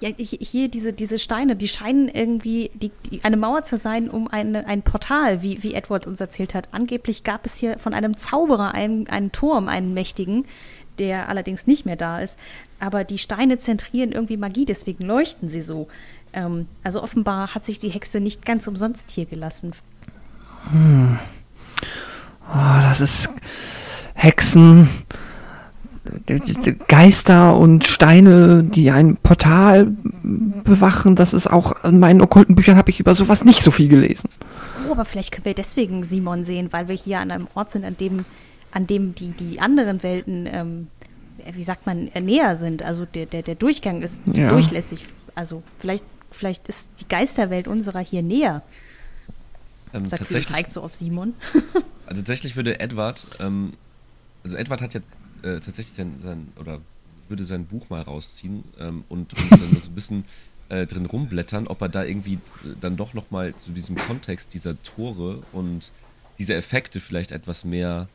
Ja, 0.00 0.10
hi- 0.10 0.38
hier 0.40 0.68
diese, 0.68 0.92
diese 0.92 1.18
Steine, 1.18 1.56
die 1.56 1.68
scheinen 1.68 2.08
irgendwie 2.08 2.70
die, 2.74 2.92
die, 3.10 3.24
eine 3.24 3.36
Mauer 3.36 3.64
zu 3.64 3.76
sein 3.76 4.08
um 4.10 4.28
eine, 4.28 4.66
ein 4.66 4.82
Portal, 4.82 5.42
wie, 5.42 5.62
wie 5.62 5.74
Edwards 5.74 6.06
uns 6.06 6.20
erzählt 6.20 6.54
hat. 6.54 6.68
Angeblich 6.72 7.24
gab 7.24 7.46
es 7.46 7.56
hier 7.56 7.78
von 7.78 7.94
einem 7.94 8.16
Zauberer 8.16 8.74
einen, 8.74 9.08
einen 9.08 9.32
Turm, 9.32 9.68
einen 9.68 9.94
mächtigen, 9.94 10.44
der 10.98 11.28
allerdings 11.28 11.66
nicht 11.66 11.84
mehr 11.86 11.96
da 11.96 12.20
ist. 12.20 12.38
Aber 12.78 13.02
die 13.04 13.18
Steine 13.18 13.58
zentrieren 13.58 14.12
irgendwie 14.12 14.36
Magie, 14.36 14.66
deswegen 14.66 15.04
leuchten 15.04 15.48
sie 15.48 15.62
so. 15.62 15.88
Ähm, 16.32 16.68
also 16.84 17.02
offenbar 17.02 17.54
hat 17.54 17.64
sich 17.64 17.80
die 17.80 17.88
Hexe 17.88 18.20
nicht 18.20 18.44
ganz 18.46 18.68
umsonst 18.68 19.10
hier 19.10 19.24
gelassen. 19.24 19.72
Oh, 22.50 22.80
das 22.82 23.00
ist 23.00 23.30
Hexen, 24.20 24.88
Geister 26.88 27.56
und 27.56 27.84
Steine, 27.84 28.64
die 28.64 28.90
ein 28.90 29.16
Portal 29.16 29.88
bewachen. 30.22 31.16
Das 31.16 31.34
ist 31.34 31.46
auch 31.46 31.84
in 31.84 31.98
meinen 32.00 32.20
okkulten 32.20 32.54
Büchern 32.54 32.76
habe 32.76 32.90
ich 32.90 32.98
über 33.00 33.14
sowas 33.14 33.44
nicht 33.44 33.60
so 33.60 33.70
viel 33.70 33.88
gelesen. 33.88 34.28
Oh, 34.88 34.92
aber 34.92 35.04
vielleicht 35.04 35.32
können 35.32 35.44
wir 35.44 35.54
deswegen 35.54 36.02
Simon 36.04 36.44
sehen, 36.44 36.68
weil 36.72 36.88
wir 36.88 36.94
hier 36.96 37.20
an 37.20 37.30
einem 37.30 37.46
Ort 37.54 37.70
sind, 37.70 37.84
an 37.84 37.96
dem, 37.96 38.24
an 38.72 38.86
dem 38.86 39.14
die, 39.14 39.30
die 39.30 39.60
anderen 39.60 40.02
Welten, 40.02 40.46
ähm, 40.50 40.88
wie 41.54 41.64
sagt 41.64 41.86
man, 41.86 42.08
äh, 42.08 42.20
näher 42.20 42.56
sind. 42.56 42.82
Also 42.82 43.04
der, 43.04 43.26
der, 43.26 43.42
der 43.42 43.54
Durchgang 43.54 44.02
ist 44.02 44.20
Ja. 44.26 44.48
durchlässig. 44.50 45.06
Also 45.34 45.62
vielleicht, 45.78 46.04
vielleicht 46.32 46.68
ist 46.68 46.88
die 47.00 47.08
Geisterwelt 47.08 47.68
unserer 47.68 48.00
hier 48.00 48.22
näher. 48.22 48.62
Ähm, 49.94 50.08
Sagt 50.08 50.22
tatsächlich, 50.22 50.54
zeigt 50.54 50.72
so 50.72 50.82
auf 50.82 50.94
Simon. 50.94 51.34
also 52.06 52.20
tatsächlich 52.22 52.56
würde 52.56 52.80
Edward, 52.80 53.26
ähm, 53.40 53.74
also 54.44 54.56
Edward 54.56 54.82
hat 54.82 54.94
ja 54.94 55.00
äh, 55.42 55.60
tatsächlich 55.60 55.94
sein, 55.94 56.18
sein, 56.22 56.48
oder 56.58 56.80
würde 57.28 57.44
sein 57.44 57.66
Buch 57.66 57.90
mal 57.90 58.02
rausziehen 58.02 58.64
ähm, 58.78 59.04
und, 59.08 59.32
und 59.50 59.50
dann 59.50 59.80
so 59.80 59.88
ein 59.88 59.94
bisschen 59.94 60.24
äh, 60.68 60.86
drin 60.86 61.06
rumblättern, 61.06 61.66
ob 61.66 61.80
er 61.82 61.88
da 61.88 62.04
irgendwie 62.04 62.34
äh, 62.34 62.74
dann 62.80 62.96
doch 62.96 63.14
nochmal 63.14 63.54
zu 63.56 63.72
diesem 63.72 63.96
Kontext 63.96 64.54
dieser 64.54 64.80
Tore 64.82 65.42
und 65.52 65.90
dieser 66.38 66.56
Effekte 66.56 67.00
vielleicht 67.00 67.32
etwas 67.32 67.64
mehr 67.64 68.08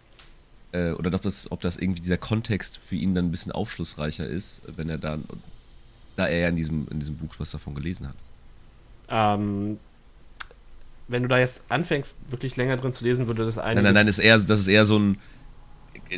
äh, 0.71 0.91
oder 0.91 1.13
ob 1.13 1.21
das, 1.21 1.51
ob 1.51 1.61
das 1.61 1.77
irgendwie 1.77 2.01
dieser 2.01 2.17
Kontext 2.17 2.77
für 2.77 2.95
ihn 2.95 3.15
dann 3.15 3.25
ein 3.25 3.31
bisschen 3.31 3.51
aufschlussreicher 3.51 4.25
ist, 4.25 4.61
wenn 4.75 4.89
er 4.89 4.97
dann, 4.97 5.23
da 6.15 6.27
er 6.27 6.39
ja 6.39 6.47
in 6.49 6.55
diesem, 6.55 6.87
in 6.89 6.99
diesem 6.99 7.15
Buch 7.15 7.35
was 7.37 7.51
davon 7.51 7.75
gelesen 7.75 8.07
hat. 8.07 8.15
Ähm, 9.09 9.77
wenn 11.07 11.23
du 11.23 11.29
da 11.29 11.37
jetzt 11.37 11.63
anfängst, 11.69 12.17
wirklich 12.29 12.55
länger 12.55 12.77
drin 12.77 12.93
zu 12.93 13.03
lesen, 13.03 13.27
würde 13.27 13.45
das 13.45 13.57
eine. 13.57 13.75
Nein, 13.75 13.83
nein, 13.83 13.93
nein, 13.93 14.07
ist 14.07 14.19
eher, 14.19 14.37
das 14.39 14.59
ist 14.59 14.67
eher 14.67 14.85
so 14.85 14.97
ein. 14.97 15.17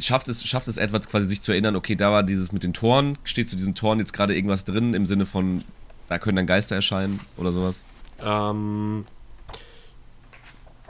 Schafft 0.02 0.28
es, 0.28 0.46
schafft 0.48 0.68
es 0.68 0.78
Edwards 0.78 1.10
quasi 1.10 1.28
sich 1.28 1.42
zu 1.42 1.52
erinnern, 1.52 1.76
okay, 1.76 1.96
da 1.96 2.12
war 2.12 2.24
dieses 2.24 2.52
mit 2.52 2.64
den 2.64 2.74
Toren, 2.74 3.18
steht 3.24 3.50
zu 3.50 3.56
diesem 3.56 3.76
Toren 3.76 4.00
jetzt 4.00 4.14
gerade 4.14 4.36
irgendwas 4.36 4.66
drin 4.66 4.94
im 4.94 5.06
Sinne 5.06 5.26
von, 5.26 5.64
da 6.10 6.18
können 6.20 6.36
dann 6.36 6.48
Geister 6.48 6.76
erscheinen 6.76 7.20
oder 7.38 7.52
sowas? 7.52 7.84
Ähm, 8.24 9.06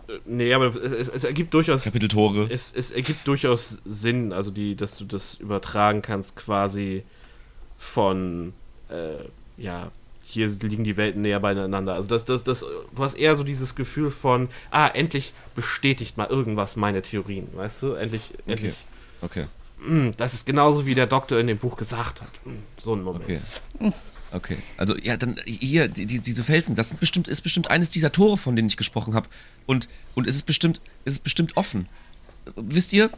äh, 0.08 0.14
nee, 0.26 0.54
aber 0.54 0.68
es, 0.68 0.76
es, 0.76 1.10
es 1.10 1.24
ergibt 1.24 1.54
durchaus. 1.54 1.84
Kapitel 1.84 2.10
Tore. 2.10 2.48
Es, 2.50 2.74
es 2.74 2.92
ergibt 2.92 3.28
durchaus 3.28 3.80
Sinn, 3.86 4.34
also 4.34 4.52
die, 4.52 4.76
dass 4.76 4.98
du 4.98 5.06
das 5.06 5.36
übertragen 5.36 6.02
kannst, 6.02 6.36
quasi 6.36 7.04
von 7.78 8.54
äh, 8.90 9.26
ja, 9.58 9.92
hier 10.24 10.48
liegen 10.48 10.84
die 10.84 10.98
Welten 10.98 11.22
näher 11.22 11.40
beieinander. 11.40 11.94
Also 11.94 12.10
das, 12.10 12.26
das, 12.26 12.44
das, 12.44 12.62
du 12.62 13.04
hast 13.04 13.14
eher 13.14 13.36
so 13.36 13.44
dieses 13.44 13.76
Gefühl 13.76 14.10
von, 14.10 14.50
ah, 14.72 14.88
endlich 14.88 15.34
bestätigt 15.56 16.18
mal 16.18 16.28
irgendwas 16.28 16.76
meine 16.76 17.02
Theorien, 17.02 17.48
weißt 17.54 17.84
du? 17.84 17.94
Endlich, 17.94 18.32
endlich. 18.48 18.74
Okay. 19.22 19.46
Mm, 19.86 20.12
das 20.18 20.34
ist 20.34 20.46
genauso 20.46 20.86
wie 20.86 20.96
der 20.96 21.08
Doktor 21.08 21.40
in 21.40 21.48
dem 21.48 21.58
Buch 21.58 21.78
gesagt 21.78 22.22
hat. 22.22 22.30
Mm, 22.46 22.52
So 22.82 22.96
ein 22.96 23.04
Moment. 23.04 23.24
Okay. 23.26 23.40
Okay. 24.32 24.58
Also, 24.76 24.98
ja, 24.98 25.16
dann 25.16 25.40
hier, 25.46 25.88
die, 25.88 26.06
die, 26.06 26.20
diese 26.20 26.44
Felsen, 26.44 26.76
das 26.76 26.90
sind 26.90 27.00
bestimmt, 27.00 27.28
ist 27.28 27.42
bestimmt 27.42 27.70
eines 27.70 27.90
dieser 27.90 28.12
Tore, 28.12 28.38
von 28.38 28.56
denen 28.56 28.68
ich 28.68 28.76
gesprochen 28.76 29.16
habe. 29.16 29.28
Und, 29.66 29.88
und 30.14 30.28
es 30.28 30.36
ist 30.36 30.44
bestimmt, 30.44 30.82
es 31.06 31.14
ist 31.14 31.24
bestimmt 31.24 31.56
offen. 31.56 31.88
Wisst 32.56 32.94
ihr, 32.94 33.10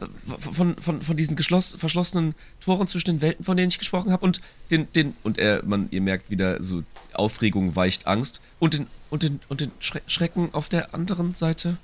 von, 0.52 0.76
von, 0.78 1.02
von 1.02 1.16
diesen 1.16 1.36
geschloss, 1.36 1.74
verschlossenen 1.76 2.34
Toren 2.60 2.86
zwischen 2.86 3.08
den 3.10 3.20
Welten, 3.20 3.44
von 3.44 3.56
denen 3.56 3.68
ich 3.68 3.78
gesprochen 3.78 4.12
habe, 4.12 4.24
und 4.24 4.40
den, 4.70 4.90
den, 4.92 5.14
und 5.22 5.38
er, 5.38 5.62
man, 5.64 5.88
ihr 5.90 6.00
merkt 6.00 6.30
wieder 6.30 6.62
so, 6.62 6.82
Aufregung 7.12 7.76
weicht 7.76 8.06
Angst, 8.06 8.40
und 8.58 8.74
den, 8.74 8.86
und 9.10 9.22
den, 9.22 9.40
und 9.48 9.60
den 9.60 9.70
Schre 9.80 10.00
Schrecken 10.06 10.50
auf 10.52 10.68
der 10.68 10.94
anderen 10.94 11.34
Seite? 11.34 11.76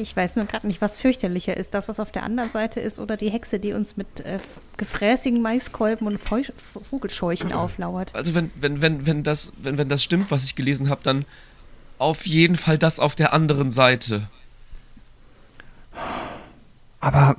Ich 0.00 0.16
weiß 0.16 0.36
nur 0.36 0.46
gerade 0.46 0.66
nicht, 0.66 0.80
was 0.80 0.98
fürchterlicher 0.98 1.56
ist. 1.56 1.74
Das, 1.74 1.88
was 1.88 2.00
auf 2.00 2.10
der 2.10 2.22
anderen 2.22 2.50
Seite 2.50 2.80
ist, 2.80 2.98
oder 3.00 3.16
die 3.16 3.28
Hexe, 3.28 3.58
die 3.58 3.72
uns 3.74 3.96
mit 3.96 4.20
äh, 4.20 4.38
gefräßigen 4.78 5.42
Maiskolben 5.42 6.06
und 6.06 6.18
Feu 6.18 6.42
Vogelscheuchen 6.88 7.52
auflauert. 7.52 8.14
Also 8.14 8.34
wenn, 8.34 8.50
wenn, 8.60 8.80
wenn, 8.80 9.04
wenn 9.06 9.22
das, 9.24 9.52
wenn, 9.62 9.76
wenn 9.76 9.88
das 9.88 10.02
stimmt, 10.02 10.30
was 10.30 10.44
ich 10.44 10.56
gelesen 10.56 10.88
habe, 10.88 11.00
dann 11.04 11.26
auf 11.98 12.26
jeden 12.26 12.56
Fall 12.56 12.78
das 12.78 12.98
auf 12.98 13.14
der 13.14 13.32
anderen 13.32 13.70
Seite. 13.70 14.22
Aber 17.00 17.36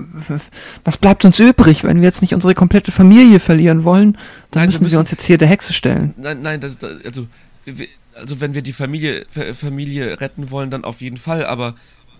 was 0.83 0.97
bleibt 0.97 1.25
uns 1.25 1.39
übrig, 1.39 1.83
wenn 1.83 1.97
wir 1.97 2.03
jetzt 2.03 2.21
nicht 2.21 2.35
unsere 2.35 2.53
komplette 2.53 2.91
Familie 2.91 3.39
verlieren 3.39 3.83
wollen? 3.83 4.13
Dann 4.13 4.21
Nein, 4.21 4.61
wir 4.61 4.65
müssen 4.67 4.79
wir 4.81 4.85
müssen- 4.85 4.97
uns 4.99 5.11
jetzt 5.11 5.23
hier 5.25 5.39
der 5.39 5.47
Hexe 5.47 5.73
stellen. 5.73 6.13
Nein, 6.17 6.41
nein, 6.43 6.61
das, 6.61 6.77
das 6.77 7.03
also, 7.03 7.27
wir- 7.65 7.87
also 8.13 8.39
wenn 8.39 8.53
wir 8.53 8.61
die 8.61 8.73
Familie, 8.73 9.25
Fa- 9.29 9.53
Familie 9.53 10.21
retten 10.21 10.51
wollen, 10.51 10.69
dann 10.69 10.83
auf 10.85 11.01
jeden 11.01 11.17
Fall, 11.17 11.45
aber, 11.45 11.75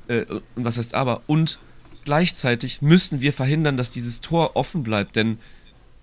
äh, 0.08 0.26
und 0.56 0.66
was 0.66 0.78
heißt 0.78 0.94
aber, 0.94 1.22
und 1.28 1.60
gleichzeitig 2.04 2.82
müssen 2.82 3.22
wir 3.22 3.34
verhindern, 3.34 3.78
dass 3.78 3.92
dieses 3.92 4.22
Tor 4.22 4.56
offen 4.56 4.84
bleibt, 4.84 5.16
denn 5.16 5.40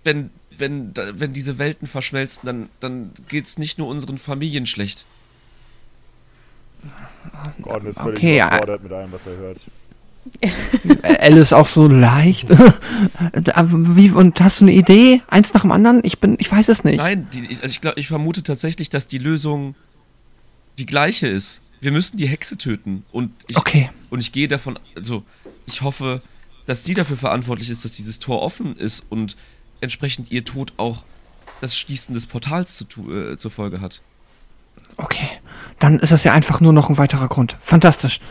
wenn, 0.03 0.29
wenn, 0.57 0.91
wenn 0.95 1.31
diese 1.33 1.57
Welten 1.59 1.87
verschmelzen, 1.87 2.41
dann, 2.45 2.69
dann 2.79 3.11
geht's 3.29 3.57
nicht 3.57 3.77
nur 3.77 3.87
unseren 3.87 4.17
Familien 4.17 4.65
schlecht. 4.65 5.05
Gordon 7.61 7.89
ist 7.89 7.99
völlig 7.99 8.17
Okay, 8.17 8.37
ja. 8.37 8.47
überfordert 8.47 8.83
mit 8.83 8.91
allem, 8.91 9.11
was 9.11 9.25
er 9.25 9.37
hört. 9.37 9.61
Äh, 11.01 11.17
Alice 11.19 11.53
auch 11.53 11.65
so 11.67 11.87
leicht. 11.87 12.49
Wie, 13.95 14.11
und 14.11 14.39
hast 14.41 14.61
du 14.61 14.65
eine 14.65 14.73
Idee? 14.73 15.21
Eins 15.27 15.53
nach 15.53 15.61
dem 15.61 15.71
anderen? 15.71 16.01
Ich 16.03 16.19
bin, 16.19 16.35
ich 16.39 16.51
weiß 16.51 16.69
es 16.69 16.83
nicht. 16.83 16.97
Nein, 16.97 17.27
die, 17.33 17.41
ich- 17.45 17.57
also 17.61 17.67
ich, 17.67 17.81
glaub, 17.81 17.97
ich 17.97 18.07
vermute 18.07 18.43
tatsächlich, 18.43 18.89
dass 18.89 19.07
die 19.07 19.17
Lösung 19.17 19.75
die 20.77 20.85
gleiche 20.85 21.27
ist. 21.27 21.61
Wir 21.83 21.91
müssen 21.91 22.15
die 22.17 22.27
Hexe 22.27 22.57
töten. 22.57 23.05
Und 23.11 23.31
ich, 23.47 23.57
Okay. 23.57 23.89
und 24.09 24.19
ich 24.21 24.31
gehe 24.31 24.47
davon, 24.47 24.79
also 24.95 25.23
ich 25.65 25.81
hoffe, 25.81 26.21
dass 26.65 26.83
sie 26.85 26.93
dafür 26.93 27.17
verantwortlich 27.17 27.69
ist, 27.69 27.83
dass 27.83 27.91
dieses 27.93 28.19
Tor 28.19 28.41
offen 28.41 28.77
ist 28.77 29.05
und 29.09 29.35
entsprechend 29.81 30.31
ihr 30.31 30.45
Tod 30.45 30.71
auch 30.77 31.03
das 31.59 31.77
Schließen 31.77 32.13
des 32.13 32.25
Portals 32.25 32.77
zu, 32.77 33.11
äh, 33.11 33.37
zur 33.37 33.51
Folge 33.51 33.81
hat. 33.81 34.01
Okay. 34.95 35.27
Dann 35.79 35.99
ist 35.99 36.11
das 36.11 36.23
ja 36.23 36.31
einfach 36.31 36.61
nur 36.61 36.71
noch 36.71 36.89
ein 36.89 36.97
weiterer 36.97 37.27
Grund. 37.27 37.57
Fantastisch. 37.59 38.21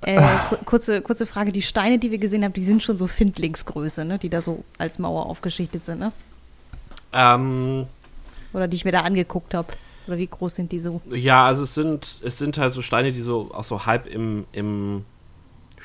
Äh, 0.00 0.22
ku 0.48 0.56
kurze, 0.64 1.02
kurze 1.02 1.26
Frage: 1.26 1.52
Die 1.52 1.60
Steine, 1.60 1.98
die 1.98 2.10
wir 2.10 2.16
gesehen 2.18 2.44
haben, 2.44 2.54
die 2.54 2.62
sind 2.62 2.82
schon 2.82 2.96
so 2.96 3.06
Findlingsgröße, 3.06 4.06
ne? 4.06 4.18
Die 4.18 4.30
da 4.30 4.40
so 4.40 4.64
als 4.78 4.98
Mauer 4.98 5.26
aufgeschichtet 5.26 5.84
sind, 5.84 5.98
ne? 6.00 6.12
Ähm, 7.12 7.86
Oder 8.54 8.68
die 8.68 8.76
ich 8.76 8.86
mir 8.86 8.92
da 8.92 9.02
angeguckt 9.02 9.52
habe. 9.52 9.68
Oder 10.06 10.18
wie 10.18 10.26
groß 10.26 10.56
sind 10.56 10.72
die 10.72 10.80
so? 10.80 11.00
ja, 11.10 11.46
also 11.46 11.64
es 11.64 11.74
sind, 11.74 12.20
es 12.24 12.38
sind 12.38 12.58
halt 12.58 12.72
so 12.72 12.82
Steine, 12.82 13.12
die 13.12 13.20
so 13.20 13.50
auch 13.52 13.64
so 13.64 13.86
halb 13.86 14.06
im, 14.06 14.46
im 14.52 15.04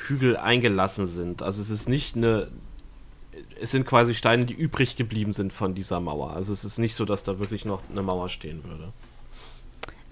Hügel 0.08 0.38
eingelassen 0.38 1.06
sind. 1.06 1.42
Also 1.42 1.62
es 1.62 1.70
ist 1.70 1.90
nicht 1.90 2.16
eine. 2.16 2.48
Es 3.60 3.72
sind 3.72 3.86
quasi 3.86 4.14
Steine, 4.14 4.46
die 4.46 4.54
übrig 4.54 4.96
geblieben 4.96 5.32
sind 5.32 5.52
von 5.54 5.74
dieser 5.74 6.00
Mauer. 6.00 6.34
Also 6.34 6.54
es 6.54 6.64
ist 6.64 6.78
nicht 6.78 6.96
so, 6.96 7.06
dass 7.06 7.24
da 7.24 7.40
wirklich 7.40 7.66
noch 7.66 7.82
eine 7.92 8.04
Mauer 8.04 8.30
stehen 8.30 8.64
würde. 8.64 8.92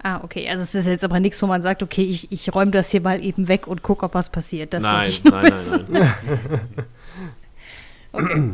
Ah, 0.02 0.20
okay. 0.22 0.48
Also 0.48 0.62
es 0.62 0.74
ist 0.74 0.86
jetzt 0.86 1.04
aber 1.04 1.20
nichts, 1.20 1.42
wo 1.42 1.46
man 1.46 1.62
sagt, 1.62 1.82
okay, 1.82 2.04
ich, 2.04 2.30
ich 2.30 2.54
räume 2.54 2.70
das 2.70 2.90
hier 2.90 3.00
mal 3.00 3.24
eben 3.24 3.48
weg 3.48 3.66
und 3.66 3.82
gucke, 3.82 4.04
ob 4.04 4.14
was 4.14 4.30
passiert. 4.30 4.72
Das 4.72 4.82
nein, 4.82 5.08
ich 5.08 5.24
nur 5.24 5.32
nein, 5.32 5.52
wissen. 5.52 5.86
nein, 5.88 6.14
nein. 6.76 6.86
Okay. 8.12 8.52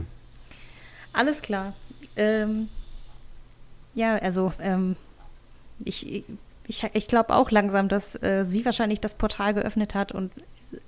Alles 1.13 1.41
klar. 1.41 1.75
Ähm, 2.17 2.69
ja, 3.95 4.17
also 4.17 4.53
ähm, 4.61 4.97
ich, 5.85 6.25
ich, 6.67 6.85
ich 6.93 7.09
glaube 7.09 7.35
auch 7.35 7.51
langsam, 7.51 7.89
dass 7.89 8.20
äh, 8.23 8.44
sie 8.44 8.65
wahrscheinlich 8.65 9.01
das 9.01 9.15
Portal 9.15 9.55
geöffnet 9.55 9.94
hat 9.94 10.12
und 10.12 10.33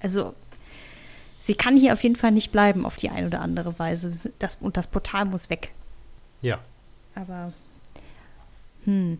also 0.01 0.35
sie 1.41 1.55
kann 1.55 1.77
hier 1.77 1.93
auf 1.93 2.03
jeden 2.03 2.17
Fall 2.17 2.33
nicht 2.33 2.53
bleiben 2.53 2.87
auf 2.87 2.97
die 2.97 3.11
eine 3.11 3.27
oder 3.27 3.41
andere 3.41 3.79
Weise. 3.79 4.33
Das, 4.39 4.59
und 4.61 4.77
das 4.77 4.87
Portal 4.87 5.27
muss 5.27 5.51
weg. 5.51 5.73
Ja. 6.43 6.59
Aber 7.15 7.53
hm, 8.85 9.19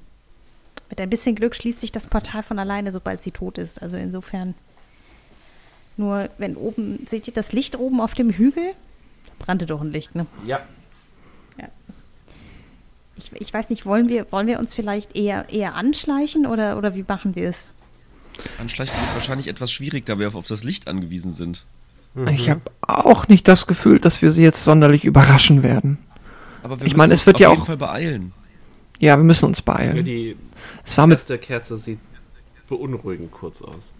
mit 0.91 1.01
ein 1.01 1.11
bisschen 1.11 1.35
Glück 1.35 1.55
schließt 1.55 1.81
sich 1.81 1.93
das 1.93 2.07
Portal 2.07 2.43
von 2.43 2.59
alleine, 2.59 2.93
sobald 2.93 3.23
sie 3.23 3.31
tot 3.31 3.59
ist. 3.59 3.83
Also 3.83 3.97
insofern. 3.97 4.55
Nur 5.97 6.29
wenn 6.39 6.57
oben, 6.57 7.07
seht 7.07 7.29
ihr 7.29 7.35
das 7.35 7.53
Licht 7.53 7.79
oben 7.79 8.01
auf 8.01 8.15
dem 8.15 8.31
Hügel? 8.31 8.75
Da 9.27 9.45
brannte 9.45 9.67
doch 9.67 9.81
ein 9.81 9.93
Licht, 9.93 10.15
ne? 10.15 10.27
Ja. 10.45 10.61
Ich, 13.17 13.31
ich 13.33 13.55
weiß 13.55 13.71
nicht, 13.71 13.87
wollen 13.87 14.09
wir, 14.09 14.31
wollen 14.33 14.47
wir 14.47 14.59
uns 14.59 14.75
vielleicht 14.75 15.15
eher, 15.17 15.49
eher 15.51 15.75
anschleichen 15.77 16.47
oder, 16.47 16.77
oder 16.77 16.95
wie 16.95 17.05
machen 17.07 17.37
wir 17.37 17.49
es? 17.49 17.73
Anschleichen 18.59 18.97
wird 18.99 19.15
wahrscheinlich 19.15 19.47
etwas 19.49 19.71
schwierig, 19.71 20.07
da 20.07 20.19
wir 20.19 20.27
auf, 20.29 20.35
auf 20.35 20.47
das 20.49 20.65
Licht 20.65 20.89
angewiesen 20.89 21.33
sind. 21.35 21.65
Ich 22.31 22.49
habe 22.51 22.61
auch 22.81 23.27
nicht 23.29 23.47
das 23.49 23.67
Gefühl, 23.67 23.99
dass 23.99 24.23
wir 24.23 24.31
sie 24.31 24.43
jetzt 24.43 24.65
sonderlich 24.65 25.05
überraschen 25.05 25.63
werden. 25.63 25.99
Aber 26.63 26.79
wir 26.81 26.87
Ich 26.87 26.97
meine, 26.97 27.09
müssen 27.13 27.21
es 27.23 27.27
wird 27.27 27.37
uns 27.37 27.41
ja 27.41 27.49
auf 27.49 27.53
jeden 27.55 27.63
auch- 27.63 27.67
Fall 27.67 27.77
beeilen. 27.77 28.33
Ja, 29.01 29.17
wir 29.17 29.25
müssen 29.25 29.47
uns 29.47 29.59
Ja, 29.59 29.65
beeilen. 29.75 30.05
die 30.05 30.37
Es 30.85 30.97
war 30.97 31.07
mit. 31.07 31.19
erste 31.19 31.39
Kerze 31.39 31.77
sieht 31.77 31.99
beunruhigend 32.69 33.31
kurz 33.33 33.61
aus. 33.63 33.93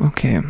Okay. 0.00 0.42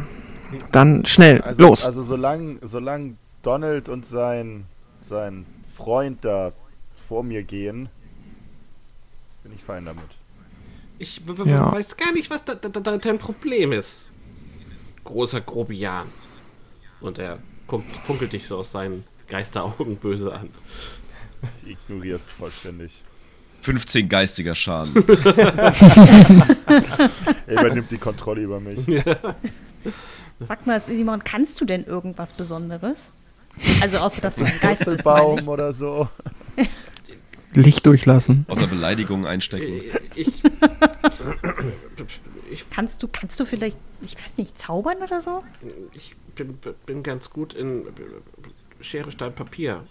Dann 0.71 1.05
schnell, 1.07 1.41
Also, 1.43 1.63
los. 1.63 1.87
also 1.87 2.03
solange 2.03 2.59
solang 2.61 3.17
Donald 3.43 3.89
und 3.89 4.05
sein, 4.05 4.65
sein 5.01 5.47
Freund 5.77 6.19
da 6.25 6.53
vor 7.09 7.23
mir 7.23 7.43
gehen, 7.43 7.89
bin 9.43 9.53
ich 9.55 9.63
fein 9.65 9.85
damit. 9.85 10.05
Ich 10.99 11.21
Ja. 11.45 11.73
weiß 11.73 11.97
gar 11.97 12.13
nicht, 12.13 12.31
was 12.31 12.45
da, 12.45 12.55
da, 12.55 12.69
da 12.69 12.97
dein 12.99 13.19
Problem 13.19 13.73
ist. 13.73 14.09
Großer 15.05 15.41
Grobian. 15.41 16.07
Und 17.01 17.19
er 17.19 17.39
guckt, 17.67 17.91
funkelt 18.05 18.33
dich 18.33 18.47
so 18.47 18.59
aus 18.59 18.71
seinen 18.73 19.05
Geisteraugen 19.29 19.97
böse 19.97 20.33
an. 20.33 20.49
Ich 21.67 21.73
ignoriere 21.73 22.17
es 22.17 22.31
vollständig. 22.31 23.03
15 23.63 24.09
geistiger 24.09 24.55
Schaden. 24.55 24.93
Er 27.47 27.61
übernimmt 27.61 27.91
die 27.91 27.99
Kontrolle 27.99 28.43
über 28.43 28.61
mich. 28.61 28.81
Sag 30.41 30.67
mal, 30.67 30.81
Simon, 30.81 31.23
kannst 31.25 31.61
du 31.61 31.65
denn 31.65 31.85
irgendwas 31.85 32.33
Besonderes? 32.33 33.11
Also 33.81 33.99
außer 33.99 34.21
dass 34.21 34.37
du 34.37 34.45
ein 34.45 34.59
Geist 34.61 34.85
bist, 34.85 35.05
Baum 35.05 35.47
oder 35.49 35.73
so. 35.73 36.09
Licht 37.55 37.87
durchlassen. 37.87 38.47
Außer 38.49 38.67
Beleidigungen 38.67 39.27
einstecken. 39.27 39.81
Ich, 40.15 40.43
Kannst 42.71 43.03
du, 43.03 43.09
kannst 43.09 43.39
du 43.41 43.45
vielleicht, 43.45 43.79
ich 44.03 44.17
weiß 44.17 44.37
nicht, 44.37 44.59
zaubern 44.59 44.99
oder 45.03 45.21
so? 45.21 45.43
ich 45.95 46.15
bin, 46.35 46.59
bin 46.87 47.03
ganz 47.03 47.31
gut 47.31 47.55
in 47.55 47.85
Schere, 48.81 49.11
Stein, 49.11 49.35
Papier. 49.35 49.83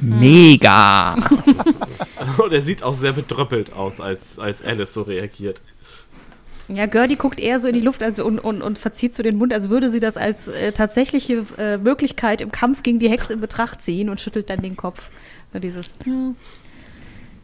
Mega. 0.00 1.14
Und 2.38 2.52
er 2.52 2.60
sieht 2.60 2.82
auch 2.82 2.94
sehr 2.94 3.12
bedröppelt 3.12 3.72
aus, 3.72 4.00
als, 4.00 4.38
als 4.38 4.62
Alice 4.62 4.92
so 4.92 5.02
reagiert. 5.02 5.62
Ja, 6.68 6.86
Gertie 6.86 7.16
guckt 7.16 7.38
eher 7.38 7.60
so 7.60 7.68
in 7.68 7.74
die 7.74 7.80
Luft 7.80 8.02
also 8.02 8.26
und, 8.26 8.40
und, 8.40 8.60
und 8.60 8.78
verzieht 8.78 9.14
so 9.14 9.22
den 9.22 9.38
Mund, 9.38 9.52
als 9.52 9.70
würde 9.70 9.88
sie 9.90 10.00
das 10.00 10.16
als 10.16 10.48
äh, 10.48 10.72
tatsächliche 10.72 11.46
äh, 11.58 11.76
Möglichkeit 11.78 12.40
im 12.40 12.50
Kampf 12.50 12.82
gegen 12.82 12.98
die 12.98 13.08
Hexe 13.08 13.34
in 13.34 13.40
Betracht 13.40 13.82
ziehen 13.82 14.08
und 14.08 14.20
schüttelt 14.20 14.50
dann 14.50 14.62
den 14.62 14.76
Kopf. 14.76 15.10
So 15.52 15.60
dieses, 15.60 15.92
hm. 16.04 16.34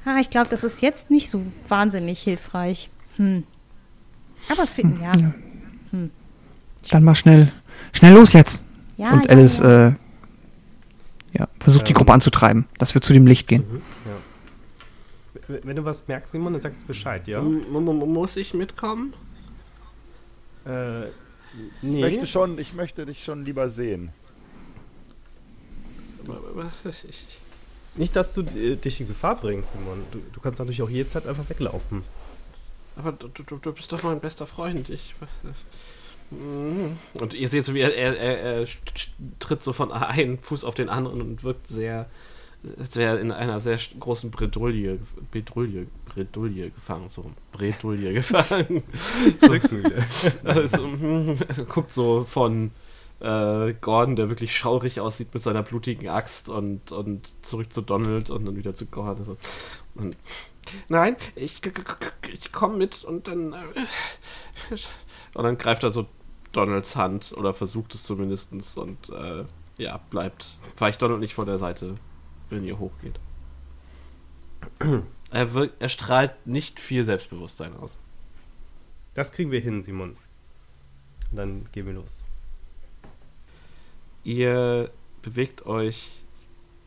Ah, 0.05 0.19
ich 0.21 0.31
glaube, 0.31 0.49
das 0.49 0.65
ist 0.65 0.83
jetzt 0.83 1.11
nicht 1.11 1.31
so 1.31 1.43
wahnsinnig 1.69 2.21
hilfreich. 2.21 2.91
Hm. 3.17 3.45
Aber 4.49 4.67
finden, 4.67 5.01
ja. 5.01 5.13
Dann 6.91 7.05
mal 7.05 7.15
schnell. 7.15 7.53
Schnell 7.93 8.15
los 8.15 8.33
jetzt. 8.33 8.65
ja 8.97 9.13
Und 9.13 9.27
ja, 9.27 9.31
Alice, 9.31 9.61
ja. 9.61 9.89
äh, 9.89 9.93
ja, 11.39 11.49
versucht 11.61 11.89
die. 11.89 11.93
Gruppe 11.93 12.13
anzutreiben, 12.13 12.67
dass 12.79 12.95
wir 12.95 13.01
zu 13.01 13.13
dem 13.13 13.27
Licht 13.27 13.47
gehen. 13.47 13.63
W- 13.63 13.79
Wenn 15.63 15.77
du 15.77 15.85
was 15.85 16.07
merkst, 16.09 16.33
Simon, 16.33 16.53
dann 16.53 16.63
sagst 16.63 16.83
du 16.83 16.87
Bescheid, 16.87 17.27
ja? 17.27 17.39
M 17.41 17.65
m- 17.75 17.89
m- 17.89 18.13
muss 18.13 18.37
ich 18.37 18.55
mitkommen? 18.55 19.15
Äh, 20.67 21.09
Ich 21.09 21.13
nee. 21.83 22.01
möchte, 22.01 22.27
schon, 22.27 22.59
ich 22.59 22.73
möchte 22.75 23.05
dich 23.07 23.25
schon 23.25 23.45
lieber 23.45 23.69
sehen. 23.69 24.11
Ich, 27.09 27.27
Nicht, 27.95 28.17
dass 28.17 28.33
du 28.35 28.41
äh, 28.43 28.77
dich 28.77 29.01
in 29.01 29.09
Gefahr 29.09 29.39
bringst, 29.39 29.73
Simon. 29.73 30.05
Du, 30.13 30.19
du 30.33 30.41
kannst 30.41 30.59
natürlich 30.59 30.83
auch 30.83 30.89
jederzeit 30.91 31.27
einfach 31.27 31.49
weglaufen. 31.51 32.05
aber 32.97 33.13
du, 33.13 33.29
du, 33.29 33.57
du 33.57 33.73
bist 33.73 33.93
doch 33.93 34.03
mein 34.03 34.21
bester 34.21 34.47
Freund. 34.47 34.89
Ich. 34.89 35.15
Mhm. 36.31 36.97
Und 37.15 37.35
ihr 37.35 37.49
seht 37.49 37.65
so, 37.65 37.75
wie 37.75 37.81
er, 37.81 37.95
er, 37.95 38.17
er, 38.19 38.39
er 38.63 38.67
tritt 39.41 39.63
so 39.63 39.73
von 39.75 39.93
einem 39.93 40.39
Fuß 40.39 40.65
auf 40.65 40.75
den 40.75 40.89
anderen 40.89 41.21
und 41.21 41.45
wirkt 41.45 41.69
sehr, 41.69 42.09
als 42.79 42.97
wäre 42.97 43.19
in 43.19 43.33
einer 43.33 43.61
sehr 43.61 43.79
großen 43.99 44.31
Bredouille, 44.31 45.01
Bredouille, 45.31 45.87
Bredouille 46.07 46.71
gefangen. 46.71 47.09
So, 47.09 47.31
Bredouille 47.51 48.13
gefangen. 48.15 48.83
Zwickmühle. 49.39 50.05
Also, 50.45 50.89
also 51.49 51.65
guckt 51.65 51.93
so 51.93 52.25
von 52.25 52.71
äh, 53.21 53.75
Gordon, 53.81 54.17
der 54.17 54.29
wirklich 54.29 54.57
schaurig 54.57 55.01
aussieht 55.01 55.35
mit 55.35 55.43
seiner 55.43 55.63
blutigen 55.63 56.09
Axt 56.09 56.49
und, 56.49 56.93
und 56.93 57.33
zurück 57.43 57.73
zu 57.73 57.81
Donald 57.81 58.31
und 58.31 58.45
dann 58.45 58.57
wieder 58.57 58.75
zu 58.75 58.87
Gordon. 58.87 59.25
So. 59.25 59.37
Und, 59.95 60.17
nein, 60.89 61.17
ich, 61.35 61.61
ich 62.33 62.53
komme 62.53 62.77
mit 62.77 63.05
und 63.05 63.29
dann. 63.29 63.53
Äh, 63.53 64.77
und 65.35 65.45
dann 65.45 65.59
greift 65.59 65.83
er 65.83 65.91
so 65.91 66.07
Donalds 66.53 66.97
Hand 66.97 67.33
oder 67.37 67.55
versucht 67.55 67.95
es 67.95 68.03
zumindest 68.05 68.53
und 68.77 69.09
äh, 69.09 69.45
ja, 69.79 69.99
bleibt. 70.11 70.47
Weicht 70.79 71.01
Donald 71.03 71.21
nicht 71.21 71.35
von 71.35 71.47
der 71.47 71.59
Seite, 71.59 71.97
wenn 72.53 72.65
ihr 72.65 72.79
hochgeht. 72.79 73.19
Er, 75.35 75.55
wirkt, 75.55 75.81
er 75.81 75.89
strahlt 75.89 76.47
nicht 76.47 76.79
viel 76.79 77.05
Selbstbewusstsein 77.05 77.75
aus. 77.75 77.97
Das 79.15 79.33
kriegen 79.33 79.51
wir 79.51 79.61
hin, 79.61 79.83
Simon. 79.83 80.19
Und 81.31 81.37
dann 81.39 81.67
gehen 81.73 81.87
wir 81.87 81.95
los. 81.95 82.23
Ihr 84.25 84.91
bewegt 85.23 85.65
euch 85.65 86.11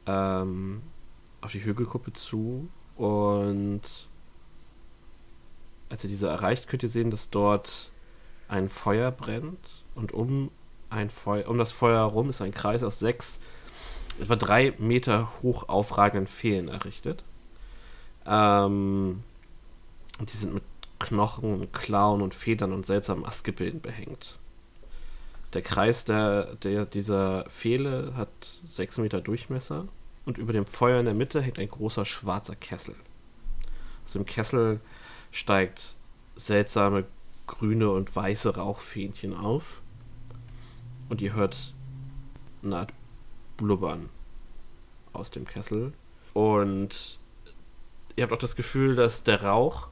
ähm, 0.06 0.84
auf 1.42 1.54
die 1.54 1.64
Hügelkuppe 1.64 2.14
zu 2.14 2.70
und 2.96 3.82
als 5.90 6.04
ihr 6.04 6.10
diese 6.10 6.28
erreicht, 6.28 6.68
könnt 6.68 6.84
ihr 6.84 6.90
sehen, 6.90 7.10
dass 7.10 7.32
dort 7.32 7.92
ein 8.48 8.70
Feuer 8.70 9.12
brennt 9.12 9.84
und 9.96 10.12
um 10.12 10.52
ein 10.90 11.10
Feuer, 11.10 11.48
um 11.48 11.58
das 11.58 11.72
Feuer 11.72 11.98
herum 11.98 12.30
ist 12.30 12.42
ein 12.42 12.52
Kreis 12.52 12.84
aus 12.84 13.00
sechs 13.00 13.40
etwa 14.20 14.36
drei 14.36 14.74
Meter 14.78 15.32
hoch 15.42 15.70
aufragenden 15.70 16.28
Pfählen 16.28 16.68
errichtet. 16.68 17.24
Ähm, 18.26 19.24
die 20.20 20.38
sind 20.38 20.54
mit 20.54 20.64
Knochen, 21.00 21.72
Klauen 21.72 22.22
und 22.22 22.34
Federn 22.34 22.74
und 22.74 22.86
seltsamen 22.86 23.26
Astgebilden 23.26 23.82
behängt. 23.82 24.38
Der 25.54 25.62
Kreis 25.62 26.06
der, 26.06 26.56
der, 26.56 26.86
dieser 26.86 27.46
Pfähle 27.46 28.14
hat 28.16 28.30
sechs 28.68 28.98
Meter 28.98 29.22
Durchmesser 29.22 29.88
und 30.26 30.38
über 30.38 30.54
dem 30.54 30.66
Feuer 30.66 31.00
in 31.00 31.06
der 31.06 31.14
Mitte 31.14 31.42
hängt 31.42 31.60
ein 31.60 31.70
großer 31.70 32.06
schwarzer 32.06 32.56
Kessel. 32.56 32.96
Aus 34.04 34.14
dem 34.14 34.26
Kessel 34.26 34.80
steigt 35.32 35.96
seltsame 36.36 37.06
grüne 37.48 37.90
und 37.92 38.16
weiße 38.16 38.56
Rauchfähnchen 38.56 39.36
auf 39.36 39.82
und 41.10 41.22
ihr 41.22 41.34
hört 41.34 41.74
eine 42.64 42.78
Art 42.78 42.94
Blubbern 43.58 44.10
aus 45.14 45.32
dem 45.32 45.46
Kessel 45.46 45.94
und 46.34 47.20
ihr 48.16 48.24
habt 48.24 48.34
auch 48.34 48.38
das 48.38 48.56
Gefühl, 48.56 48.96
dass 48.96 49.24
der 49.24 49.44
Rauch 49.44 49.90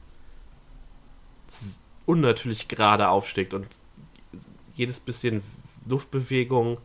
unnatürlich 2.06 2.68
gerade 2.68 3.08
aufsteigt 3.08 3.54
und 3.54 3.66
jedes 4.74 5.00
bisschen 5.00 5.42
Luftbewegung, 5.86 6.78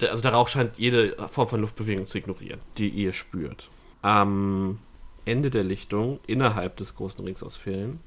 also 0.00 0.22
der 0.22 0.32
Rauch 0.32 0.48
scheint 0.48 0.78
jede 0.78 1.16
Form 1.28 1.48
von 1.48 1.60
Luftbewegung 1.60 2.06
zu 2.06 2.18
ignorieren, 2.18 2.60
die 2.76 2.88
ihr 2.88 3.12
spürt. 3.12 3.70
Am 4.02 4.80
Ende 5.24 5.50
der 5.50 5.62
Lichtung, 5.62 6.18
innerhalb 6.26 6.76
des 6.76 6.96
großen 6.96 7.24
Rings 7.24 7.42
aus 7.42 7.56
Fällen, 7.56 8.00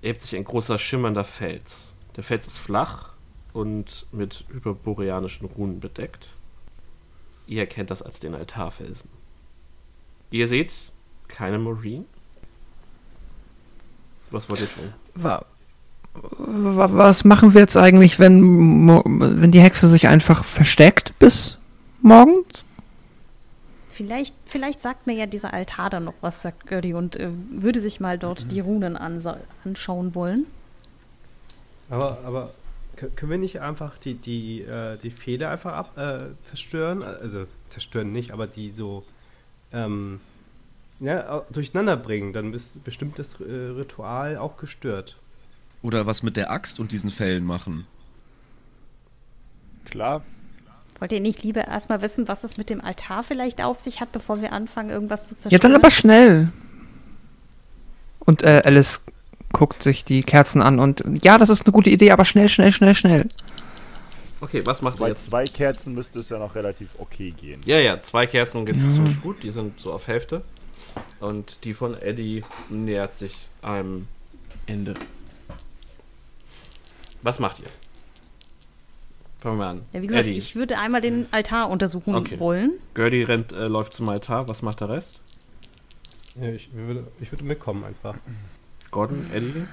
erhebt 0.00 0.22
sich 0.22 0.34
ein 0.34 0.44
großer 0.44 0.78
schimmernder 0.78 1.24
Fels. 1.24 1.92
Der 2.16 2.24
Fels 2.24 2.46
ist 2.46 2.58
flach 2.58 3.15
und 3.56 4.06
mit 4.12 4.44
hyperboreanischen 4.52 5.46
Runen 5.46 5.80
bedeckt. 5.80 6.28
Ihr 7.46 7.60
erkennt 7.60 7.90
das 7.90 8.02
als 8.02 8.20
den 8.20 8.34
Altarfelsen. 8.34 9.08
Ihr 10.30 10.48
seht 10.48 10.72
keine 11.28 11.58
Marine. 11.58 12.04
Was 14.30 14.50
wollt 14.50 14.60
ihr 14.60 14.68
tun? 14.72 14.92
Wa- 15.14 15.44
wa- 16.38 16.90
Was 16.92 17.24
machen 17.24 17.54
wir 17.54 17.60
jetzt 17.60 17.76
eigentlich, 17.76 18.18
wenn, 18.18 18.88
wenn 18.88 19.52
die 19.52 19.60
Hexe 19.60 19.88
sich 19.88 20.08
einfach 20.08 20.44
versteckt 20.44 21.18
bis 21.18 21.58
morgens? 22.02 22.64
vielleicht, 23.88 24.34
vielleicht 24.44 24.82
sagt 24.82 25.06
mir 25.06 25.14
ja 25.14 25.24
dieser 25.24 25.54
Altar 25.54 25.88
dann 25.88 26.04
noch 26.04 26.12
was, 26.20 26.42
sagt 26.42 26.66
Gertie, 26.66 26.92
und 26.92 27.16
äh, 27.16 27.30
würde 27.50 27.80
sich 27.80 27.98
mal 27.98 28.18
dort 28.18 28.50
die 28.52 28.60
Runen 28.60 28.94
anschauen 28.94 30.14
wollen. 30.14 30.44
Aber, 31.88 32.18
aber 32.24 32.50
können 32.96 33.30
wir 33.30 33.38
nicht 33.38 33.60
einfach 33.60 33.98
die, 33.98 34.14
die, 34.14 34.62
äh, 34.62 34.96
die 34.98 35.10
Fehler 35.10 35.50
einfach 35.50 35.72
ab, 35.72 35.98
äh, 35.98 36.34
zerstören? 36.44 37.02
Also 37.02 37.46
zerstören 37.70 38.12
nicht, 38.12 38.32
aber 38.32 38.46
die 38.46 38.70
so 38.70 39.04
ähm, 39.72 40.20
ja, 41.00 41.44
durcheinander 41.50 41.96
bringen. 41.96 42.32
Dann 42.32 42.54
ist 42.54 42.82
bestimmt 42.84 43.18
das 43.18 43.40
äh, 43.40 43.44
Ritual 43.44 44.38
auch 44.38 44.56
gestört. 44.56 45.16
Oder 45.82 46.06
was 46.06 46.22
mit 46.22 46.36
der 46.36 46.50
Axt 46.50 46.80
und 46.80 46.92
diesen 46.92 47.10
Fällen 47.10 47.44
machen. 47.44 47.86
Klar, 49.84 50.22
Wollt 50.98 51.12
ihr 51.12 51.20
nicht 51.20 51.42
lieber 51.42 51.66
erstmal 51.66 52.00
wissen, 52.00 52.26
was 52.26 52.42
es 52.42 52.56
mit 52.56 52.70
dem 52.70 52.80
Altar 52.80 53.22
vielleicht 53.22 53.62
auf 53.62 53.80
sich 53.80 54.00
hat, 54.00 54.12
bevor 54.12 54.40
wir 54.40 54.52
anfangen, 54.52 54.88
irgendwas 54.88 55.26
zu 55.26 55.34
zerstören? 55.36 55.52
Ja, 55.52 55.58
dann 55.58 55.74
aber 55.74 55.90
schnell. 55.90 56.48
Und 58.20 58.42
äh, 58.42 58.62
Alice 58.64 59.02
guckt 59.52 59.82
sich 59.82 60.04
die 60.04 60.22
Kerzen 60.22 60.60
an 60.62 60.78
und 60.78 61.02
ja, 61.22 61.38
das 61.38 61.48
ist 61.48 61.64
eine 61.66 61.72
gute 61.72 61.90
Idee, 61.90 62.10
aber 62.10 62.24
schnell, 62.24 62.48
schnell, 62.48 62.72
schnell, 62.72 62.94
schnell. 62.94 63.26
Okay, 64.40 64.60
was 64.64 64.82
macht 64.82 64.98
ihr 64.98 65.02
bei 65.04 65.08
jetzt? 65.08 65.24
zwei 65.26 65.44
Kerzen 65.44 65.94
müsste 65.94 66.18
es 66.18 66.28
ja 66.28 66.38
noch 66.38 66.54
relativ 66.54 66.88
okay 66.98 67.30
gehen. 67.30 67.62
Ja, 67.64 67.78
ja, 67.78 68.02
zwei 68.02 68.26
Kerzen 68.26 68.66
geht's 68.66 68.92
ziemlich 68.92 69.20
gut. 69.22 69.42
Die 69.42 69.50
sind 69.50 69.80
so 69.80 69.92
auf 69.92 70.08
Hälfte. 70.08 70.42
Und 71.20 71.58
die 71.64 71.72
von 71.74 71.94
Eddie 72.00 72.42
nähert 72.68 73.16
sich 73.16 73.48
einem 73.62 74.08
Ende. 74.66 74.94
Was 77.22 77.38
macht 77.38 77.60
ihr? 77.60 77.66
Fangen 79.40 79.58
wir 79.58 79.66
an. 79.66 79.82
Ja, 79.92 80.02
wie 80.02 80.06
gesagt, 80.06 80.26
Eddie. 80.26 80.36
ich 80.36 80.54
würde 80.56 80.78
einmal 80.78 81.00
den 81.00 81.26
Altar 81.32 81.70
untersuchen 81.70 82.14
Okay. 82.14 82.38
wollen. 82.38 82.72
Gertie 82.94 83.22
rennt, 83.22 83.52
äh, 83.52 83.66
läuft 83.66 83.92
zum 83.94 84.08
Altar. 84.08 84.48
Was 84.48 84.62
macht 84.62 84.80
der 84.80 84.88
Rest? 84.90 85.22
Ja, 86.40 86.48
ich, 86.50 86.70
würde, 86.74 87.06
ich 87.20 87.32
würde 87.32 87.44
mitkommen 87.44 87.84
einfach. 87.84 88.16
Gordon, 88.90 89.26
Eddie, 89.32 89.64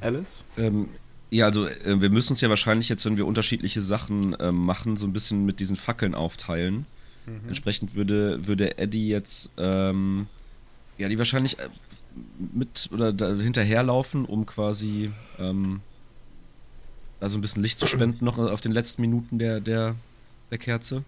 Alice? 0.00 0.42
Ähm, 0.56 0.88
ja, 1.30 1.46
also 1.46 1.66
äh, 1.66 2.00
wir 2.00 2.10
müssen 2.10 2.32
uns 2.32 2.40
ja 2.40 2.48
wahrscheinlich 2.48 2.88
jetzt, 2.88 3.04
wenn 3.04 3.16
wir 3.16 3.26
unterschiedliche 3.26 3.82
Sachen 3.82 4.36
ähm, 4.38 4.64
machen, 4.64 4.96
so 4.96 5.06
ein 5.06 5.12
bisschen 5.12 5.44
mit 5.44 5.60
diesen 5.60 5.76
Fackeln 5.76 6.14
aufteilen. 6.14 6.86
Entsprechend 7.48 7.94
würde, 7.94 8.46
würde 8.46 8.76
Eddie 8.76 9.08
jetzt 9.08 9.50
ähm, 9.56 10.26
ja 10.98 11.08
die 11.08 11.16
wahrscheinlich 11.16 11.58
äh, 11.58 11.68
mit 12.52 12.90
oder 12.92 13.14
da 13.14 13.34
hinterherlaufen, 13.34 14.26
um 14.26 14.44
quasi 14.44 15.10
ähm, 15.38 15.80
also 17.20 17.38
ein 17.38 17.40
bisschen 17.40 17.62
Licht 17.62 17.78
zu 17.78 17.86
spenden 17.86 18.24
noch 18.24 18.36
auf 18.36 18.60
den 18.60 18.72
letzten 18.72 19.00
Minuten 19.00 19.38
der, 19.38 19.60
der, 19.60 19.96
der 20.50 20.58
Kerze. 20.58 21.02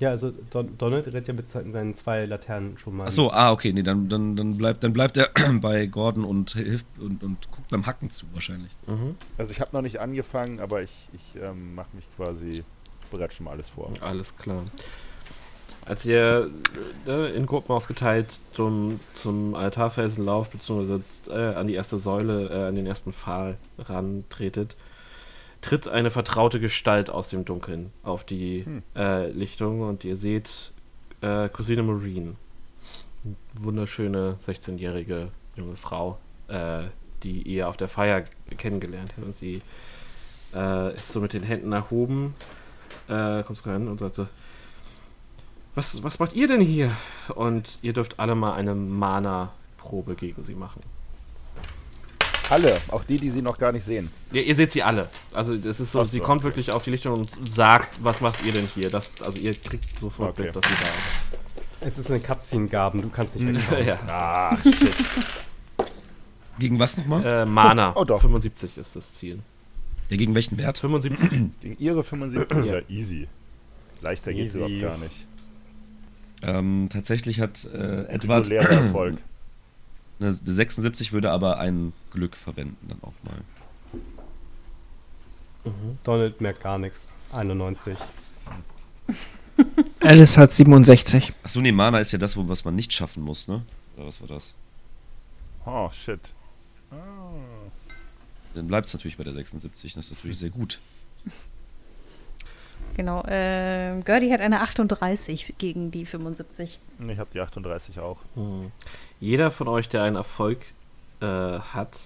Ja, 0.00 0.08
also 0.08 0.32
Don 0.48 0.78
Donald 0.78 1.12
rennt 1.12 1.28
ja 1.28 1.34
mit 1.34 1.46
seinen 1.46 1.94
zwei 1.94 2.24
Laternen 2.24 2.78
schon 2.78 2.96
mal. 2.96 3.08
Ach 3.08 3.10
so, 3.10 3.30
ah, 3.30 3.52
okay, 3.52 3.70
nee, 3.74 3.82
dann, 3.82 4.08
dann, 4.08 4.34
dann, 4.34 4.56
bleibt, 4.56 4.82
dann 4.82 4.94
bleibt 4.94 5.18
er 5.18 5.28
bei 5.60 5.84
Gordon 5.86 6.24
und 6.24 6.52
hilft 6.52 6.86
und, 6.98 7.22
und 7.22 7.50
guckt 7.50 7.68
beim 7.68 7.84
Hacken 7.84 8.08
zu 8.10 8.24
wahrscheinlich. 8.32 8.72
Mhm. 8.86 9.14
Also 9.36 9.52
ich 9.52 9.60
habe 9.60 9.70
noch 9.74 9.82
nicht 9.82 10.00
angefangen, 10.00 10.58
aber 10.58 10.82
ich, 10.82 10.90
ich 11.12 11.42
ähm, 11.42 11.74
mache 11.74 11.88
mich 11.92 12.06
quasi, 12.16 12.64
bereite 13.10 13.34
schon 13.34 13.44
mal 13.44 13.52
alles 13.52 13.68
vor. 13.68 13.92
Alles 14.00 14.34
klar. 14.38 14.64
Als 15.84 16.06
ihr 16.06 16.50
äh, 17.06 17.36
in 17.36 17.44
Gruppen 17.44 17.72
aufgeteilt 17.72 18.38
zum, 18.54 19.00
zum 19.12 19.54
Altarfelsen 19.54 20.24
lauft, 20.24 20.52
beziehungsweise 20.52 21.02
äh, 21.28 21.54
an 21.56 21.66
die 21.66 21.74
erste 21.74 21.98
Säule, 21.98 22.48
äh, 22.48 22.68
an 22.68 22.74
den 22.74 22.86
ersten 22.86 23.12
Pfahl 23.12 23.58
rantretet, 23.78 24.76
tritt 25.60 25.88
eine 25.88 26.10
vertraute 26.10 26.60
Gestalt 26.60 27.10
aus 27.10 27.28
dem 27.28 27.44
Dunkeln 27.44 27.92
auf 28.02 28.24
die 28.24 28.64
Hm. 28.64 28.82
äh, 28.96 29.30
Lichtung 29.30 29.82
und 29.82 30.04
ihr 30.04 30.16
seht 30.16 30.72
äh, 31.20 31.48
Cousine 31.48 31.82
Marine. 31.82 32.36
Eine 33.24 33.36
wunderschöne 33.64 34.38
16-jährige 34.46 35.28
junge 35.56 35.76
Frau, 35.76 36.18
äh, 36.48 36.84
die 37.22 37.42
ihr 37.42 37.68
auf 37.68 37.76
der 37.76 37.88
Feier 37.88 38.24
kennengelernt 38.56 39.12
habt. 39.16 39.26
Und 39.26 39.36
sie 39.36 39.60
äh, 40.54 40.94
ist 40.94 41.12
so 41.12 41.20
mit 41.20 41.32
den 41.34 41.42
Händen 41.42 41.72
erhoben, 41.72 42.34
äh, 43.08 43.42
kommt 43.42 43.66
rein 43.66 43.88
und 43.88 43.98
sagt 43.98 44.14
so, 44.14 44.26
was, 45.74 46.02
was 46.02 46.18
macht 46.18 46.32
ihr 46.34 46.48
denn 46.48 46.60
hier? 46.60 46.90
Und 47.34 47.78
ihr 47.82 47.92
dürft 47.92 48.18
alle 48.18 48.34
mal 48.34 48.54
eine 48.54 48.74
Mana-Probe 48.74 50.14
gegen 50.14 50.44
sie 50.44 50.54
machen. 50.54 50.80
Alle, 52.50 52.80
auch 52.88 53.04
die, 53.04 53.16
die 53.16 53.30
sie 53.30 53.42
noch 53.42 53.56
gar 53.58 53.72
nicht 53.72 53.84
sehen. 53.84 54.10
Ihr, 54.32 54.44
ihr 54.44 54.54
seht 54.54 54.72
sie 54.72 54.82
alle. 54.82 55.08
Also 55.32 55.56
das 55.56 55.80
ist 55.80 55.92
so, 55.92 56.00
Ach 56.00 56.04
so. 56.04 56.10
sie 56.10 56.20
kommt 56.20 56.42
wirklich 56.42 56.70
auf 56.72 56.84
die 56.84 56.90
Lichtung 56.90 57.14
und 57.18 57.48
sagt, 57.48 57.88
was 58.02 58.20
macht 58.20 58.44
ihr 58.44 58.52
denn 58.52 58.66
hier? 58.74 58.90
Das, 58.90 59.20
also 59.22 59.40
ihr 59.40 59.54
kriegt 59.54 59.98
sofort 59.98 60.30
Okay. 60.30 60.46
mit, 60.46 60.56
dass 60.56 60.64
sie 60.64 60.74
da 60.76 60.88
ist. 60.88 61.38
Es 61.82 61.98
ist 61.98 62.10
eine 62.10 62.20
Cutscene-Gaben, 62.20 63.00
du 63.02 63.08
kannst 63.08 63.36
nicht 63.36 63.46
wegschauen. 63.70 63.86
ja. 63.86 63.98
Ah, 64.10 64.56
shit. 64.62 64.94
Gegen 66.58 66.78
was 66.78 66.96
nochmal? 66.96 67.24
äh, 67.24 67.46
Mana. 67.46 67.92
Oh, 67.96 68.04
doch. 68.04 68.20
75 68.20 68.76
ist 68.76 68.94
das 68.96 69.14
Ziel. 69.14 69.38
Ja, 70.10 70.16
gegen 70.16 70.34
welchen 70.34 70.58
Wert? 70.58 70.76
75. 70.78 71.30
Gegen 71.60 71.76
ihre 71.78 72.04
75 72.04 72.66
ja 72.66 72.80
easy. 72.88 73.28
Leichter 74.02 74.32
geht's 74.34 74.54
Easy. 74.54 74.58
überhaupt 74.78 74.80
gar 74.82 74.98
nicht. 74.98 75.26
Ähm, 76.42 76.88
tatsächlich 76.92 77.40
hat 77.40 77.64
äh, 77.72 78.04
Edward 78.08 78.50
Erfolg. 78.50 79.18
eine 80.20 80.32
76 80.32 81.12
würde 81.12 81.30
aber 81.30 81.58
ein 81.58 81.92
Glück 82.10 82.36
verwenden 82.36 82.88
dann 82.88 83.02
auch 83.02 83.14
mal. 83.24 83.40
Donald 86.04 86.40
merkt 86.40 86.62
gar 86.62 86.78
nichts. 86.78 87.14
91. 87.32 87.96
Alice 90.00 90.38
hat 90.38 90.52
67. 90.52 91.32
Achso, 91.42 91.60
nee, 91.60 91.72
Mana 91.72 92.00
ist 92.00 92.12
ja 92.12 92.18
das, 92.18 92.36
wo, 92.36 92.48
was 92.48 92.64
man 92.64 92.74
nicht 92.74 92.92
schaffen 92.92 93.22
muss, 93.22 93.48
ne? 93.48 93.62
Oder 93.96 94.06
was 94.06 94.20
war 94.20 94.28
das? 94.28 94.54
Oh, 95.66 95.90
shit. 95.92 96.20
Ah. 96.90 96.96
Dann 98.54 98.66
bleibt 98.66 98.88
es 98.88 98.94
natürlich 98.94 99.16
bei 99.16 99.24
der 99.24 99.34
76, 99.34 99.94
das 99.94 100.06
ist 100.06 100.16
natürlich 100.16 100.38
sehr 100.38 100.50
gut. 100.50 100.80
Genau. 102.96 103.22
Äh, 103.24 104.00
Gertie 104.04 104.32
hat 104.32 104.40
eine 104.40 104.60
38 104.60 105.54
gegen 105.58 105.90
die 105.90 106.06
75. 106.06 106.78
Ich 107.08 107.18
habe 107.18 107.30
die 107.32 107.40
38 107.40 107.98
auch. 107.98 108.18
Hm. 108.34 108.72
Jeder 109.20 109.50
von 109.50 109.68
euch, 109.68 109.88
der 109.88 110.02
einen 110.02 110.16
Erfolg 110.16 110.58
äh, 111.20 111.26
hat, 111.26 111.98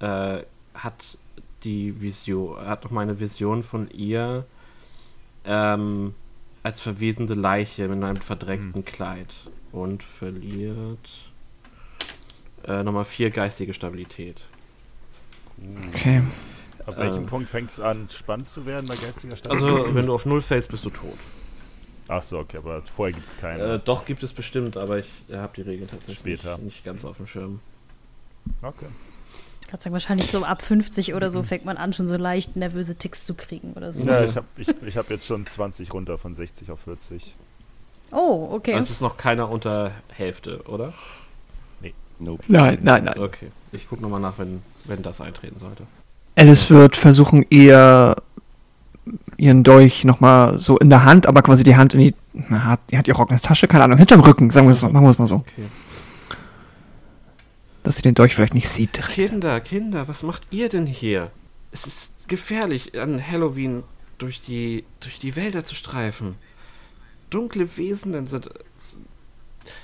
äh, 0.00 0.38
hat 0.74 1.18
die 1.64 2.00
Vision, 2.00 2.58
hat 2.66 2.84
noch 2.84 2.90
mal 2.90 3.02
eine 3.02 3.20
Vision 3.20 3.62
von 3.62 3.90
ihr 3.90 4.44
ähm, 5.44 6.14
als 6.62 6.80
verwesende 6.80 7.34
Leiche 7.34 7.88
mit 7.88 8.02
einem 8.02 8.20
verdreckten 8.20 8.84
Kleid 8.84 9.34
und 9.72 10.02
verliert 10.02 11.30
äh, 12.66 12.82
nochmal 12.82 13.04
vier 13.04 13.30
geistige 13.30 13.74
Stabilität. 13.74 14.46
Okay. 15.88 16.22
Ab 16.86 16.98
welchem 16.98 17.22
Ähm. 17.22 17.26
Punkt 17.26 17.50
fängt 17.50 17.70
es 17.70 17.80
an, 17.80 18.08
spannend 18.10 18.46
zu 18.46 18.66
werden 18.66 18.86
bei 18.86 18.96
geistiger 18.96 19.36
Stadt? 19.36 19.52
Also, 19.52 19.94
wenn 19.94 20.06
du 20.06 20.14
auf 20.14 20.26
Null 20.26 20.42
fällst, 20.42 20.70
bist 20.70 20.84
du 20.84 20.90
tot. 20.90 21.18
Ach 22.08 22.22
so, 22.22 22.38
okay, 22.38 22.58
aber 22.58 22.82
vorher 22.82 23.14
gibt 23.14 23.26
es 23.26 23.36
keine. 23.36 23.74
Äh, 23.74 23.80
doch, 23.82 24.04
gibt 24.04 24.22
es 24.22 24.32
bestimmt, 24.32 24.76
aber 24.76 24.98
ich 24.98 25.06
habe 25.32 25.52
die 25.56 25.62
Regeln 25.62 25.88
tatsächlich 25.88 26.18
Später. 26.18 26.56
Nicht, 26.56 26.64
nicht 26.64 26.84
ganz 26.84 27.04
auf 27.04 27.16
dem 27.16 27.26
Schirm. 27.26 27.60
okay. 28.62 28.86
Ich 29.62 29.68
kann 29.68 29.80
sagen, 29.80 29.94
wahrscheinlich 29.94 30.30
so 30.30 30.44
ab 30.44 30.60
50 30.60 31.14
oder 31.14 31.30
so 31.30 31.42
fängt 31.42 31.64
man 31.64 31.78
an, 31.78 31.94
schon 31.94 32.06
so 32.06 32.16
leicht 32.16 32.54
nervöse 32.56 32.96
Ticks 32.96 33.24
zu 33.24 33.34
kriegen 33.34 33.72
oder 33.72 33.92
so. 33.92 34.02
Ja, 34.02 34.22
ich 34.22 34.36
habe 34.36 34.46
ich, 34.58 34.68
ich 34.68 34.96
hab 34.98 35.08
jetzt 35.08 35.26
schon 35.26 35.46
20 35.46 35.94
runter 35.94 36.18
von 36.18 36.34
60 36.34 36.70
auf 36.70 36.80
40. 36.80 37.34
Oh, 38.12 38.50
okay. 38.52 38.74
Also, 38.74 38.84
es 38.84 38.90
ist 38.90 39.00
noch 39.00 39.16
keiner 39.16 39.48
unter 39.48 39.92
Hälfte, 40.12 40.62
oder? 40.64 40.92
Nope. 42.18 42.44
Nein, 42.46 42.78
nein, 42.82 43.04
nein. 43.04 43.18
Okay. 43.18 43.50
Ich 43.72 43.88
gucke 43.88 44.02
nochmal 44.02 44.20
nach, 44.20 44.38
wenn, 44.38 44.62
wenn 44.84 45.02
das 45.02 45.20
eintreten 45.20 45.58
sollte. 45.58 45.84
Alice 46.36 46.70
wird 46.70 46.96
versuchen, 46.96 47.44
ihr 47.50 48.16
ihren 49.36 49.62
Dolch 49.62 50.04
nochmal 50.04 50.58
so 50.58 50.78
in 50.78 50.90
der 50.90 51.04
Hand, 51.04 51.26
aber 51.26 51.42
quasi 51.42 51.62
die 51.62 51.76
Hand 51.76 51.94
in 51.94 52.00
die. 52.00 52.14
Na, 52.32 52.64
hat, 52.64 52.80
die 52.90 52.98
hat 52.98 53.06
ihr 53.06 53.14
Rock 53.14 53.30
in 53.30 53.36
der 53.36 53.42
Tasche, 53.42 53.68
keine 53.68 53.84
Ahnung, 53.84 53.98
hinterm 53.98 54.20
Rücken, 54.20 54.50
sagen 54.50 54.66
wir 54.66 54.72
es 54.72 54.80
so, 54.80 54.88
machen 54.88 55.04
wir 55.04 55.10
es 55.10 55.18
mal 55.18 55.28
so. 55.28 55.36
Okay. 55.36 55.68
Dass 57.82 57.96
sie 57.96 58.02
den 58.02 58.14
Dolch 58.14 58.34
vielleicht 58.34 58.54
nicht 58.54 58.68
sieht. 58.68 58.96
direkt. 58.96 59.14
Kinder, 59.14 59.60
Kinder, 59.60 60.08
was 60.08 60.22
macht 60.22 60.48
ihr 60.50 60.68
denn 60.68 60.86
hier? 60.86 61.30
Es 61.70 61.86
ist 61.86 62.28
gefährlich, 62.28 62.98
an 62.98 63.22
Halloween 63.24 63.82
durch 64.18 64.40
die, 64.40 64.84
durch 65.00 65.18
die 65.18 65.36
Wälder 65.36 65.64
zu 65.64 65.74
streifen. 65.74 66.36
Dunkle 67.30 67.76
Wesen 67.76 68.26
sind. 68.26 68.48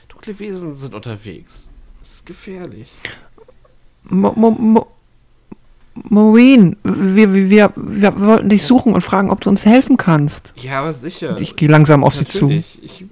Dunkle 0.08 0.38
Wesen 0.38 0.76
sind 0.76 0.94
unterwegs. 0.94 1.68
Es 2.00 2.14
ist 2.14 2.26
gefährlich. 2.26 2.90
Mo, 4.04 4.32
Mo, 4.34 4.50
Mo, 4.50 4.86
Maureen, 5.94 6.76
wir, 6.84 7.34
wir, 7.34 7.72
wir, 7.76 8.20
wollten 8.20 8.48
dich 8.48 8.62
suchen 8.62 8.94
und 8.94 9.00
fragen, 9.00 9.30
ob 9.30 9.40
du 9.40 9.50
uns 9.50 9.66
helfen 9.66 9.96
kannst. 9.96 10.54
Ja, 10.56 10.80
aber 10.80 10.92
sicher. 10.92 11.30
Und 11.30 11.40
ich 11.40 11.56
gehe 11.56 11.68
langsam 11.68 12.04
auf 12.04 12.14
sie 12.14 12.26
zu. 12.26 12.46
Natürlich. 12.46 12.78
Ich, 12.82 13.04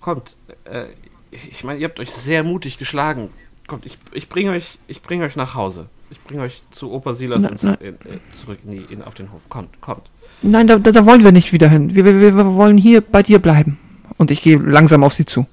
kommt, 0.00 0.34
äh, 0.64 0.84
ich 1.30 1.64
meine, 1.64 1.80
ihr 1.80 1.88
habt 1.88 2.00
euch 2.00 2.10
sehr 2.10 2.42
mutig 2.42 2.78
geschlagen. 2.78 3.30
Kommt, 3.66 3.86
ich, 3.86 3.98
ich 4.12 4.28
bringe 4.28 4.52
euch, 4.52 4.78
ich 4.88 5.02
bringe 5.02 5.24
euch 5.24 5.36
nach 5.36 5.54
Hause. 5.54 5.86
Ich 6.10 6.20
bringe 6.22 6.42
euch 6.42 6.62
zu 6.70 6.90
Opa 6.92 7.12
Silas 7.14 7.42
Na- 7.42 7.48
ins, 7.48 7.62
na- 7.62 7.74
in, 7.74 7.94
äh, 7.94 8.18
zurück 8.32 8.58
in 8.64 8.70
die, 8.70 8.92
in, 8.92 9.02
auf 9.02 9.14
den 9.14 9.32
Hof. 9.32 9.40
Kommt, 9.48 9.80
kommt. 9.80 10.08
Nein, 10.42 10.66
da, 10.66 10.76
da, 10.76 11.06
wollen 11.06 11.24
wir 11.24 11.32
nicht 11.32 11.52
wieder 11.52 11.68
hin. 11.68 11.94
Wir, 11.94 12.04
wir, 12.04 12.20
wir 12.20 12.54
wollen 12.54 12.78
hier 12.78 13.00
bei 13.00 13.22
dir 13.22 13.38
bleiben. 13.40 13.78
und 14.18 14.30
ich 14.30 14.42
gehe 14.42 14.56
langsam 14.58 15.02
auf 15.02 15.14
sie 15.14 15.24
zu. 15.26 15.46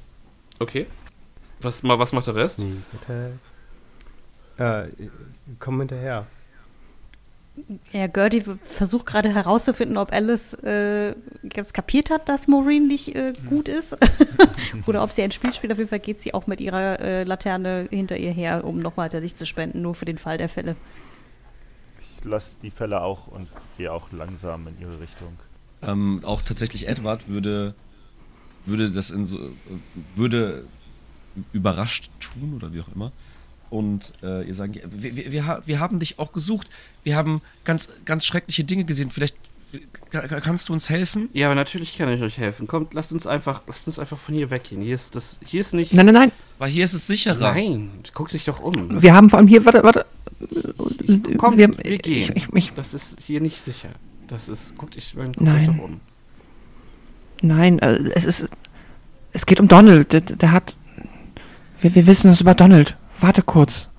Okay. 0.60 0.86
Was, 1.62 1.84
was 1.84 2.12
macht 2.12 2.28
der 2.28 2.36
Rest? 2.36 2.60
Äh, 4.58 4.84
komm 5.60 5.80
hinterher. 5.80 6.26
Ja, 7.94 8.08
Gertie 8.08 8.44
versucht 8.64 9.06
gerade 9.06 9.34
herauszufinden, 9.34 9.98
ob 9.98 10.12
Alice 10.12 10.54
äh, 10.64 11.16
jetzt 11.56 11.74
kapiert 11.74 12.10
hat, 12.10 12.28
dass 12.28 12.50
Maureen 12.50 12.88
nicht 12.88 13.16
äh, 13.16 13.34
gut 13.48 13.70
ist. 13.70 13.98
Oder 14.88 15.04
ob 15.04 15.14
sie 15.14 15.22
ein 15.22 15.32
Spiel 15.32 15.54
spielt. 15.54 15.72
Auf 15.72 15.78
jeden 15.78 15.90
Fall 15.90 16.02
geht 16.02 16.20
sie 16.20 16.34
auch 16.34 16.48
mit 16.48 16.60
ihrer 16.60 17.00
äh, 17.00 17.24
Laterne 17.24 17.88
hinter 17.90 18.18
ihr 18.18 18.32
her, 18.32 18.66
um 18.66 18.80
noch 18.80 18.98
weiter 18.98 19.22
Licht 19.22 19.40
zu 19.40 19.46
spenden, 19.46 19.82
nur 19.82 19.96
für 19.96 20.04
den 20.04 20.18
Fall 20.18 20.38
der 20.38 20.50
Fälle. 20.50 20.76
Ich 22.02 22.26
lasse 22.26 22.58
die 22.62 22.72
Fälle 22.72 23.02
auch 23.02 23.28
und 23.28 23.48
gehe 23.78 23.92
auch 23.92 24.12
langsam 24.12 24.68
in 24.68 24.82
ihre 24.82 25.00
Richtung. 25.00 25.38
Ähm, 25.82 26.22
auch 26.26 26.42
tatsächlich 26.42 26.90
Edward 26.90 27.30
würde, 27.30 27.74
würde 28.66 28.92
das 28.92 29.12
in 29.12 29.26
so, 29.26 29.38
äh, 29.38 29.52
würde 30.16 30.66
überrascht 31.54 32.10
tun 32.20 32.54
oder 32.56 32.74
wie 32.74 32.82
auch 32.82 32.90
immer. 32.94 33.14
Und 33.70 34.14
äh, 34.24 34.48
ihr 34.48 34.56
sagen, 34.56 34.76
wir, 34.86 35.16
wir, 35.16 35.32
wir, 35.32 35.62
wir 35.66 35.80
haben 35.80 36.00
dich 36.00 36.20
auch 36.20 36.32
gesucht. 36.32 36.70
Wir 37.04 37.16
haben 37.16 37.42
ganz, 37.64 37.90
ganz 38.06 38.26
schreckliche 38.26 38.64
Dinge 38.64 38.86
gesehen. 38.86 39.10
Vielleicht 39.10 39.36
ka- 40.12 40.28
kannst 40.28 40.70
du 40.70 40.74
uns 40.74 40.90
helfen? 40.90 41.30
Ja, 41.34 41.48
aber 41.48 41.56
natürlich 41.56 41.98
kann 41.98 42.10
ich 42.14 42.22
euch 42.22 42.38
helfen. 42.38 42.68
Kommt, 42.68 42.94
lasst 42.94 43.12
uns 43.12 43.28
einfach, 43.28 43.64
lasst 43.68 43.88
uns 43.88 44.00
einfach 44.00 44.18
von 44.18 44.36
hier 44.36 44.50
weggehen. 44.52 44.82
Hier 44.82 44.96
ist 44.96 45.16
das, 45.16 45.40
hier 45.46 45.62
ist 45.62 45.74
nicht. 45.74 45.94
Nein, 45.94 46.06
nein, 46.06 46.16
nein. 46.16 46.32
Weil 46.60 46.70
hier 46.70 46.86
ist 46.86 46.94
es 46.94 47.08
sicherer. 47.08 47.54
Nein, 47.54 47.90
guck 48.14 48.30
dich 48.30 48.46
doch 48.46 48.60
um. 48.60 49.02
Wir 49.02 49.14
haben 49.14 49.30
vor 49.30 49.40
allem 49.40 49.48
hier, 49.48 49.66
warte, 49.66 49.84
warte. 49.84 50.06
Kommt, 51.38 51.58
wir, 51.58 51.70
wir, 51.78 51.98
gehen. 51.98 52.32
Ich, 52.36 52.48
ich, 52.48 52.54
ich, 52.54 52.74
das 52.74 52.94
ist 52.94 53.18
hier 53.26 53.42
nicht 53.42 53.60
sicher. 53.62 53.90
Das 54.28 54.48
ist, 54.48 54.74
guck 54.78 54.92
dich, 54.92 55.14
guck 55.16 55.34
dich 55.34 55.42
Nein. 55.42 55.66
doch 55.78 55.84
um. 55.84 56.00
nein, 57.42 57.80
äh, 57.80 57.98
es 58.16 58.26
ist. 58.26 58.50
Es 59.34 59.46
geht 59.46 59.60
um 59.60 59.68
Donald. 59.68 60.14
Der, 60.14 60.22
der 60.22 60.52
hat. 60.52 60.78
Wir, 61.82 61.94
wir 61.94 62.08
wissen 62.08 62.32
es 62.32 62.42
über 62.42 62.54
Donald. 62.54 62.96
Warte 63.20 63.42
kurz. 63.42 63.90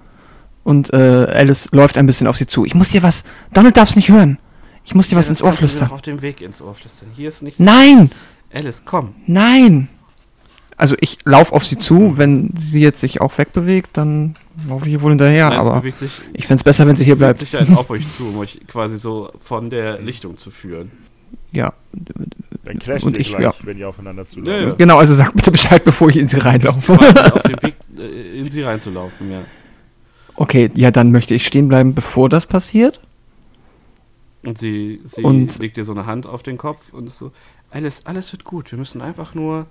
Und 0.63 0.93
äh, 0.93 0.97
Alice 0.97 1.69
läuft 1.73 1.97
ein 1.97 2.07
bisschen 2.07 2.27
auf 2.27 2.37
sie 2.37 2.47
zu. 2.47 2.65
Ich 2.65 2.75
muss 2.75 2.91
dir 2.91 3.03
was. 3.03 3.25
Donald 3.55 3.77
darf 3.77 3.91
es 3.91 3.97
nicht 3.97 4.09
hören. 4.11 4.39
Ich 4.85 4.95
muss 4.95 5.09
dir 5.09 5.17
was 5.17 5.27
Ja, 5.27 5.31
ins 5.31 5.39
das 5.41 5.47
Ohr 5.47 5.53
flüstern. 5.53 5.91
auf 5.91 6.03
dem 6.03 6.23
Weg 6.23 6.41
ins 6.41 6.61
Ohr 6.61 6.75
flüstern. 6.75 7.09
Hier 7.15 7.29
ist 7.29 7.43
nichts. 7.43 7.59
Nein! 7.61 8.11
Alice, 8.53 8.83
komm. 8.85 9.15
Nein! 9.27 9.89
Also 10.77 10.95
ich 11.01 11.19
laufe 11.25 11.55
auf 11.55 11.65
sie 11.65 11.79
zu. 11.79 12.19
Wenn 12.19 12.53
sie 12.57 12.81
jetzt 12.83 13.01
sich 13.01 13.21
auch 13.21 13.37
wegbewegt, 13.39 13.91
dann 13.97 14.37
laufe 14.69 14.87
ich 14.87 14.93
ihr 14.93 15.03
wohl 15.03 15.11
hinterher. 15.13 15.49
Nein, 15.51 15.59
aber 15.59 15.79
bewegt 15.81 16.01
sich, 16.01 16.11
ich 16.35 16.47
fände 16.47 16.61
es 16.61 16.65
besser, 16.65 16.87
wenn 16.87 16.97
sie 16.97 17.05
hier 17.05 17.15
bewegt 17.17 17.39
bleibt. 17.39 17.51
sich 17.51 17.55
halt 17.55 17.77
auf 17.79 17.89
euch 17.91 18.07
zu, 18.09 18.29
um 18.29 18.39
euch 18.39 18.61
quasi 18.67 18.99
so 18.99 19.31
von 19.39 19.71
der 19.71 20.01
Lichtung 20.01 20.37
zu 20.37 20.51
führen. 20.51 20.91
Ja, 21.57 21.73
Dann 22.65 22.79
crashen 22.79 23.09
Und 23.09 23.17
ich- 23.19 23.29
gleich, 23.29 23.43
ja. 23.43 23.55
wenn 23.63 23.79
ihr 23.79 23.89
aufeinander 23.89 24.27
zu 24.27 24.41
Ja, 24.41 24.59
ja. 24.59 24.75
genau. 24.75 24.99
Also 24.99 25.15
sag 25.15 25.33
bitte 25.35 25.51
Bescheid, 25.51 25.85
bevor 25.85 26.09
ich 26.11 26.17
in 26.19 26.29
sie 26.29 26.39
reinlaufe. 26.39 26.93
Auf 26.93 27.43
dem 27.43 27.63
Weg 27.63 27.75
äh, 27.99 28.39
in 28.41 28.49
sie 28.51 28.63
reinzulaufen, 28.63 29.31
ja. 29.31 29.43
Okay, 30.35 30.71
ja, 30.75 30.91
dann 30.91 31.13
möchte 31.13 31.35
ich 31.35 31.47
stehen 31.47 31.69
bleiben, 31.69 31.95
bevor 31.95 32.29
das 32.29 32.47
passiert. 32.47 33.01
Und 34.45 34.59
sie, 34.59 35.01
sie 35.05 35.23
Und- 35.23 35.59
legt 35.59 35.77
dir 35.77 35.85
so 35.85 35.93
eine 35.93 36.07
Hand 36.07 36.27
auf 36.27 36.43
den 36.43 36.59
Kopf 36.59 36.93
und 36.93 37.07
ist 37.07 37.19
so, 37.19 37.33
alles, 37.71 38.05
alles 38.07 38.31
wird 38.33 38.45
gut. 38.45 38.71
Wir 38.71 38.79
müssen 38.79 39.01
einfach 39.01 39.35
nur 39.35 39.67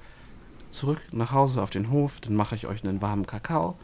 zurück 0.72 1.00
nach 1.12 1.32
Hause 1.32 1.62
auf 1.62 1.70
den 1.70 1.92
Hof, 1.92 2.20
dann 2.22 2.36
mache 2.36 2.56
ich 2.56 2.66
euch 2.68 2.84
einen 2.84 3.02
warmen 3.02 3.26
Kakao. 3.28 3.78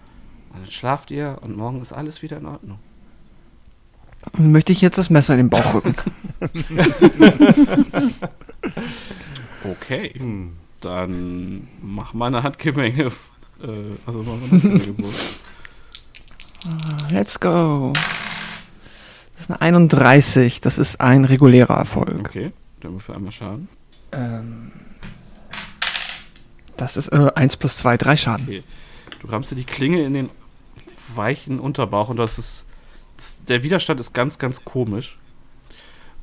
Und 0.53 0.63
dann 0.63 0.71
schlaft 0.71 1.11
ihr 1.11 1.37
und 1.41 1.55
morgen 1.55 1.81
ist 1.81 1.93
alles 1.93 2.21
wieder 2.21 2.37
in 2.37 2.45
Ordnung. 2.45 2.79
Möchte 4.37 4.71
ich 4.71 4.81
jetzt 4.81 4.97
das 4.97 5.09
Messer 5.09 5.33
in 5.33 5.39
den 5.39 5.49
Bauch 5.49 5.73
rücken. 5.73 5.95
Okay, 9.63 10.13
dann 10.81 11.67
mach 11.81 12.13
mal 12.13 12.27
eine 12.27 12.41
Handgemenge. 12.43 13.03
Äh, 13.03 13.11
also 14.05 14.23
mach 14.23 14.35
mal 14.37 14.49
eine 14.51 14.73
Handgemenge. 14.73 15.13
Let's 17.11 17.39
go. 17.39 17.93
Das 19.35 19.45
ist 19.45 19.49
eine 19.51 19.61
31. 19.61 20.61
Das 20.61 20.77
ist 20.77 20.99
ein 20.99 21.25
regulärer 21.25 21.75
Erfolg. 21.77 22.19
Okay, 22.19 22.51
dann 22.79 22.99
für 22.99 23.15
einmal 23.15 23.31
Schaden. 23.31 23.67
Ähm, 24.11 24.71
das 26.77 26.97
ist 26.97 27.09
äh, 27.09 27.31
1 27.35 27.57
plus 27.57 27.77
2, 27.77 27.97
3 27.97 28.17
Schaden. 28.17 28.45
Okay. 28.47 28.63
Du 29.19 29.27
rammst 29.27 29.51
dir 29.51 29.55
die 29.55 29.63
Klinge 29.63 30.03
in 30.03 30.13
den 30.13 30.29
weichen 31.15 31.59
Unterbauch 31.59 32.09
und 32.09 32.17
das 32.17 32.39
ist. 32.39 32.65
Der 33.47 33.63
Widerstand 33.63 33.99
ist 33.99 34.13
ganz, 34.13 34.39
ganz 34.39 34.63
komisch. 34.65 35.17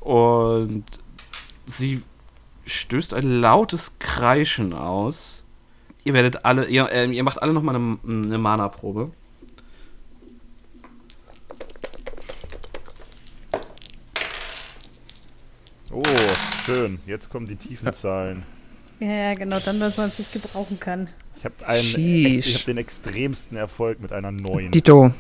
Und 0.01 0.85
sie 1.67 2.03
stößt 2.67 3.15
ein 3.15 3.41
lautes 3.41 3.99
Kreischen 3.99 4.73
aus. 4.73 5.45
Ihr 6.05 6.15
werdet 6.15 6.45
alle. 6.45 6.67
Ihr, 6.67 6.91
äh, 6.91 7.07
ihr 7.07 7.23
macht 7.23 7.43
alle 7.43 7.53
nochmal 7.53 7.77
eine, 7.77 7.99
eine 8.05 8.39
Mana-Probe. 8.39 9.11
Oh, 15.91 16.03
schön. 16.65 17.01
Jetzt 17.07 17.31
kommen 17.31 17.47
die 17.47 17.57
tiefen 17.57 17.93
Zahlen. 17.93 18.45
Ja, 19.01 19.33
genau, 19.35 19.59
dann, 19.61 19.81
dass 19.81 19.97
man 19.97 20.07
es 20.07 20.19
nicht 20.19 20.33
gebrauchen 20.33 20.79
kann. 20.81 21.09
Ich 21.37 21.45
habe 21.45 21.55
habe 21.67 22.65
den 22.67 22.79
extremsten 22.79 23.57
Erfolg 23.57 24.01
mit 24.01 24.13
einer 24.13 24.33
9. 24.33 24.73
Dito. 24.73 25.13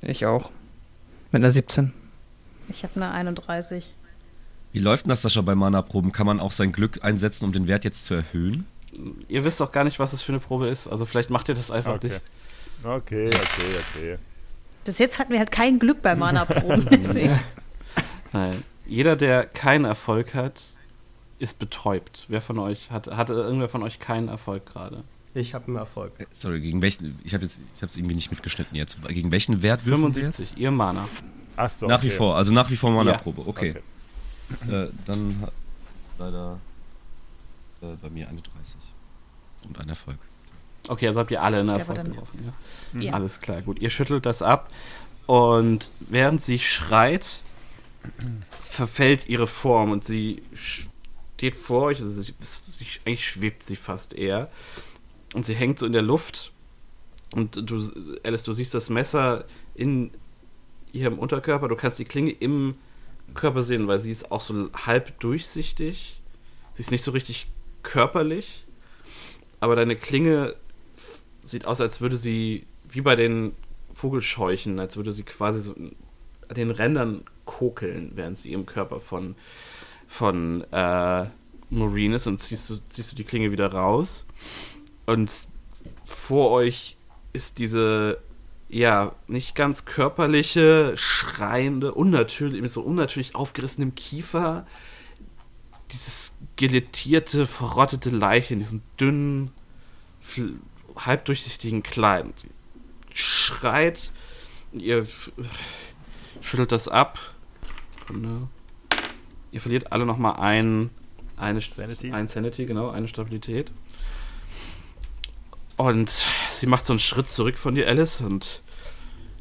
Ich 0.00 0.24
auch. 0.24 0.50
Mit 1.32 1.42
einer 1.42 1.50
17. 1.50 1.92
Ich 2.68 2.82
habe 2.84 2.94
eine 2.96 3.10
31. 3.10 3.92
Wie 4.72 4.78
läuft 4.78 5.04
denn 5.04 5.10
das, 5.10 5.22
Sascha, 5.22 5.40
bei 5.40 5.54
Mana-Proben? 5.54 6.12
Kann 6.12 6.26
man 6.26 6.40
auch 6.40 6.52
sein 6.52 6.72
Glück 6.72 7.02
einsetzen, 7.04 7.44
um 7.44 7.52
den 7.52 7.66
Wert 7.66 7.84
jetzt 7.84 8.04
zu 8.04 8.14
erhöhen? 8.14 8.66
Ihr 9.28 9.44
wisst 9.44 9.60
doch 9.60 9.72
gar 9.72 9.84
nicht, 9.84 9.98
was 9.98 10.12
es 10.12 10.22
für 10.22 10.32
eine 10.32 10.40
Probe 10.40 10.68
ist. 10.68 10.86
Also 10.86 11.06
vielleicht 11.06 11.30
macht 11.30 11.48
ihr 11.48 11.54
das 11.54 11.70
einfach 11.70 11.94
Okay. 11.94 12.08
nicht. 12.08 12.22
Okay, 12.84 13.26
okay, 13.28 13.78
okay. 13.96 14.18
Bis 14.84 14.98
jetzt 14.98 15.18
hatten 15.18 15.32
wir 15.32 15.38
halt 15.38 15.52
kein 15.52 15.78
Glück 15.78 16.02
bei 16.02 16.14
Mana-Proben. 16.14 16.86
deswegen. 16.90 17.38
Nein. 18.32 18.62
Jeder, 18.86 19.16
der 19.16 19.46
keinen 19.46 19.84
Erfolg 19.84 20.34
hat, 20.34 20.62
ist 21.38 21.58
betäubt. 21.58 22.24
Wer 22.28 22.40
von 22.40 22.58
euch 22.58 22.90
hat, 22.90 23.06
hatte 23.08 23.34
irgendwer 23.34 23.68
von 23.68 23.82
euch 23.82 23.98
keinen 23.98 24.28
Erfolg 24.28 24.66
gerade? 24.66 25.04
Ich 25.34 25.54
habe 25.54 25.66
einen 25.66 25.76
Erfolg. 25.76 26.12
Äh, 26.18 26.26
Sorry, 26.32 26.60
gegen 26.60 26.82
welchen? 26.82 27.18
Ich 27.24 27.34
habe 27.34 27.44
jetzt, 27.44 27.58
ich 27.74 27.82
habe 27.82 27.90
es 27.90 27.96
irgendwie 27.96 28.14
nicht 28.14 28.30
mitgeschnitten 28.30 28.76
jetzt. 28.76 29.02
Gegen 29.08 29.30
welchen 29.30 29.62
Wert 29.62 29.86
würfeln 29.86 30.14
wir 30.14 30.22
jetzt? 30.24 30.36
75, 30.36 30.56
ihr 30.56 30.70
Mana. 30.70 31.06
Ach 31.56 31.70
so, 31.70 31.86
Nach 31.86 32.02
wie 32.02 32.08
okay. 32.08 32.16
vor, 32.16 32.36
also 32.36 32.52
nach 32.52 32.70
wie 32.70 32.76
vor 32.76 32.90
Mana-Probe. 32.90 33.42
Okay. 33.46 33.76
Okay. 34.62 34.84
Äh, 34.84 34.88
dann 35.06 35.38
hat 35.40 35.52
leider 36.18 36.58
äh, 37.80 37.86
bei 38.00 38.10
mir 38.10 38.28
eine 38.28 38.40
30 38.40 38.76
und 39.64 39.80
ein 39.80 39.88
Erfolg. 39.88 40.18
Okay, 40.88 41.06
also 41.06 41.20
habt 41.20 41.30
ihr 41.30 41.42
alle 41.42 41.60
einen 41.60 41.68
Ja, 41.68 41.76
Erfolg 41.76 42.04
geworfen. 42.04 42.52
Ja? 42.94 43.00
Ja. 43.00 43.12
Alles 43.14 43.40
klar, 43.40 43.62
gut. 43.62 43.80
Ihr 43.80 43.90
schüttelt 43.90 44.26
das 44.26 44.42
ab 44.42 44.70
und 45.26 45.90
während 46.00 46.42
sie 46.42 46.58
schreit, 46.58 47.38
verfällt 48.50 49.28
ihre 49.28 49.46
Form 49.46 49.92
und 49.92 50.04
sie 50.04 50.42
steht 50.54 51.54
vor 51.56 51.82
euch, 51.82 52.00
also 52.00 52.22
sie, 52.22 52.34
sie, 52.40 52.86
eigentlich 53.06 53.26
schwebt 53.26 53.62
sie 53.64 53.76
fast 53.76 54.12
eher 54.14 54.50
und 55.34 55.44
sie 55.44 55.54
hängt 55.54 55.78
so 55.78 55.86
in 55.86 55.92
der 55.92 56.02
Luft. 56.02 56.52
Und 57.34 57.70
du, 57.70 57.90
Alice, 58.24 58.44
du 58.44 58.52
siehst 58.52 58.74
das 58.74 58.90
Messer 58.90 59.44
in 59.74 60.10
ihrem 60.92 61.18
Unterkörper, 61.18 61.68
du 61.68 61.76
kannst 61.76 61.98
die 61.98 62.04
Klinge 62.04 62.30
im 62.30 62.74
Körper 63.34 63.62
sehen, 63.62 63.88
weil 63.88 64.00
sie 64.00 64.10
ist 64.10 64.30
auch 64.30 64.42
so 64.42 64.68
halb 64.74 65.18
durchsichtig, 65.20 66.20
sie 66.74 66.82
ist 66.82 66.90
nicht 66.90 67.02
so 67.02 67.12
richtig 67.12 67.46
körperlich, 67.82 68.64
aber 69.60 69.76
deine 69.76 69.96
Klinge 69.96 70.54
sieht 71.44 71.66
aus, 71.66 71.80
als 71.80 72.00
würde 72.00 72.16
sie, 72.16 72.66
wie 72.88 73.00
bei 73.00 73.16
den 73.16 73.54
Vogelscheuchen, 73.94 74.78
als 74.78 74.96
würde 74.96 75.12
sie 75.12 75.22
quasi 75.22 75.60
so 75.60 75.72
an 75.72 75.94
den 76.54 76.70
Rändern 76.70 77.24
kokeln, 77.44 78.12
während 78.14 78.38
sie 78.38 78.52
im 78.52 78.66
Körper 78.66 79.00
von, 79.00 79.34
von 80.06 80.64
äh, 80.72 81.26
Maureen 81.70 82.12
ist. 82.12 82.26
Und 82.26 82.38
ziehst 82.38 82.70
du, 82.70 82.76
ziehst 82.88 83.12
du 83.12 83.16
die 83.16 83.24
Klinge 83.24 83.52
wieder 83.52 83.72
raus. 83.72 84.24
Und 85.06 85.30
vor 86.04 86.50
euch 86.50 86.96
ist 87.32 87.58
diese, 87.58 88.18
ja, 88.68 89.14
nicht 89.26 89.54
ganz 89.54 89.84
körperliche, 89.84 90.92
schreiende, 90.96 91.94
unnatürlich, 91.94 92.60
mit 92.60 92.70
so 92.70 92.82
unnatürlich 92.82 93.34
aufgerissenem 93.34 93.94
Kiefer, 93.94 94.66
dieses 95.90 96.34
skelettierte, 96.54 97.46
verrottete 97.46 98.10
Leiche 98.10 98.54
in 98.54 98.60
diesem 98.60 98.82
dünnen, 98.98 99.50
halbdurchsichtigen 100.96 101.82
Kleid. 101.82 102.26
Sie 102.38 102.48
schreit, 103.14 104.12
ihr 104.72 105.06
schüttelt 106.40 106.72
das 106.72 106.88
ab. 106.88 107.18
Sekunde. 108.12 108.48
Ihr 109.50 109.60
verliert 109.60 109.92
alle 109.92 110.06
nochmal 110.06 110.36
ein, 110.36 110.90
eine 111.36 111.60
Sanity. 111.60 112.12
Ein 112.12 112.28
Sanity, 112.28 112.66
genau, 112.66 112.90
eine 112.90 113.08
Stabilität. 113.08 113.72
Und 115.82 116.10
sie 116.52 116.68
macht 116.68 116.86
so 116.86 116.92
einen 116.92 117.00
Schritt 117.00 117.28
zurück 117.28 117.58
von 117.58 117.74
dir, 117.74 117.88
Alice, 117.88 118.20
und 118.20 118.62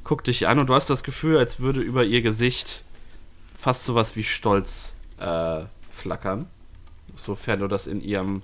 guckt 0.04 0.26
dich 0.26 0.48
an 0.48 0.58
und 0.58 0.72
du 0.72 0.74
hast 0.74 0.90
das 0.90 1.04
Gefühl, 1.04 1.38
als 1.38 1.60
würde 1.60 1.82
über 1.82 2.04
ihr 2.04 2.24
Gesicht 2.24 2.84
fast 3.54 3.86
sowas 3.86 4.16
wie 4.16 4.24
Stolz 4.24 4.94
äh, 5.20 5.62
flackern. 5.92 6.48
Sofern 7.16 7.60
du 7.60 7.68
das 7.68 7.86
in 7.86 8.02
ihrem 8.02 8.42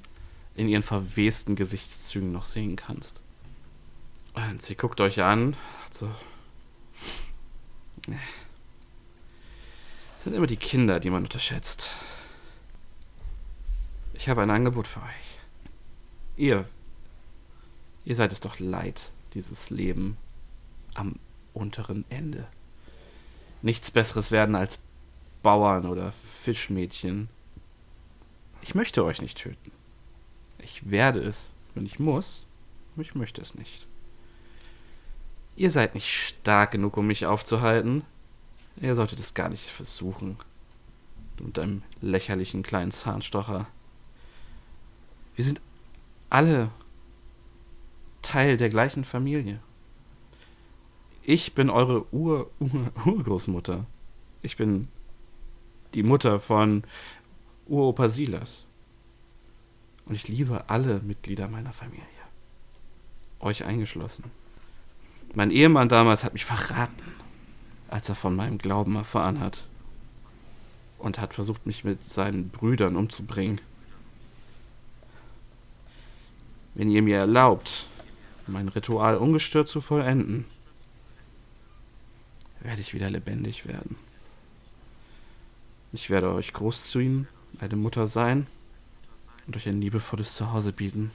in 0.53 0.69
ihren 0.69 0.83
verwesten 0.83 1.55
Gesichtszügen 1.55 2.31
noch 2.31 2.45
sehen 2.45 2.75
kannst. 2.75 3.19
Und 4.35 4.61
sie 4.61 4.75
guckt 4.75 5.01
euch 5.01 5.23
an. 5.23 5.55
So. 5.89 6.07
Es 10.17 10.23
sind 10.23 10.35
immer 10.35 10.45
die 10.45 10.57
Kinder, 10.57 10.99
die 10.99 11.09
man 11.09 11.23
unterschätzt. 11.23 11.89
Ich 14.13 14.29
habe 14.29 14.43
ein 14.43 14.51
Angebot 14.51 14.85
für 14.87 14.99
euch. 14.99 15.39
Ihr, 16.35 16.69
ihr 18.07 18.15
seid 18.15 18.31
es 18.31 18.39
doch 18.39 18.59
leid, 18.59 19.11
dieses 19.33 19.69
Leben 19.69 20.15
am 20.93 21.17
unteren 21.53 22.05
Ende. 22.09 22.47
Nichts 23.61 23.91
Besseres 23.91 24.31
werden 24.31 24.55
als 24.55 24.79
Bauern 25.43 25.85
oder 25.85 26.13
Fischmädchen. 26.13 27.27
Ich 28.61 28.75
möchte 28.75 29.03
euch 29.03 29.21
nicht 29.21 29.37
töten. 29.37 29.71
Ich 30.59 30.89
werde 30.89 31.19
es, 31.19 31.51
wenn 31.75 31.85
ich 31.85 31.99
muss, 31.99 32.45
aber 32.93 33.01
ich 33.01 33.13
möchte 33.13 33.41
es 33.41 33.55
nicht. 33.55 33.89
Ihr 35.57 35.69
seid 35.69 35.93
nicht 35.93 36.09
stark 36.09 36.71
genug, 36.71 36.95
um 36.95 37.07
mich 37.07 37.25
aufzuhalten. 37.25 38.03
Ihr 38.79 38.95
solltet 38.95 39.19
es 39.19 39.33
gar 39.33 39.49
nicht 39.49 39.69
versuchen. 39.69 40.37
Mit 41.41 41.57
deinem 41.57 41.83
lächerlichen 41.99 42.63
kleinen 42.63 42.91
Zahnstocher. 42.91 43.67
Wir 45.35 45.43
sind 45.43 45.59
alle 46.29 46.69
Teil 48.27 48.57
der 48.57 48.67
gleichen 48.67 49.05
Familie. 49.05 49.61
Ich 51.23 51.55
bin 51.55 51.69
eure 51.69 52.13
Ur 52.13 52.51
Ur 52.59 52.91
Urgroßmutter. 53.05 53.85
Ich 54.41 54.57
bin 54.57 54.89
die 55.93 56.03
Mutter 56.03 56.41
von 56.41 56.83
Uropa 57.67 58.09
Silas. 58.09 58.67
Und 60.03 60.15
ich 60.15 60.27
liebe 60.27 60.69
alle 60.69 60.99
Mitglieder 60.99 61.47
meiner 61.47 61.71
Familie. 61.71 62.03
Euch 63.39 63.63
eingeschlossen. 63.63 64.25
Mein 65.33 65.51
Ehemann 65.51 65.87
damals 65.87 66.25
hat 66.25 66.33
mich 66.33 66.43
verraten, 66.43 67.13
als 67.87 68.09
er 68.09 68.15
von 68.15 68.35
meinem 68.35 68.57
Glauben 68.57 68.97
erfahren 68.97 69.39
hat. 69.39 69.67
Und 70.97 71.17
hat 71.17 71.33
versucht, 71.33 71.65
mich 71.65 71.85
mit 71.85 72.03
seinen 72.03 72.49
Brüdern 72.49 72.97
umzubringen. 72.97 73.61
Wenn 76.75 76.89
ihr 76.89 77.01
mir 77.01 77.19
erlaubt, 77.19 77.87
mein 78.47 78.67
Ritual 78.67 79.17
ungestört 79.17 79.67
zu 79.67 79.81
vollenden, 79.81 80.45
werde 82.61 82.81
ich 82.81 82.93
wieder 82.93 83.09
lebendig 83.09 83.65
werden. 83.67 83.95
Ich 85.93 86.09
werde 86.09 86.31
euch 86.31 86.53
großziehen, 86.53 87.27
eine 87.59 87.75
Mutter 87.75 88.07
sein 88.07 88.47
und 89.45 89.55
euch 89.55 89.67
ein 89.67 89.81
liebevolles 89.81 90.35
Zuhause 90.35 90.73
bieten. 90.73 91.11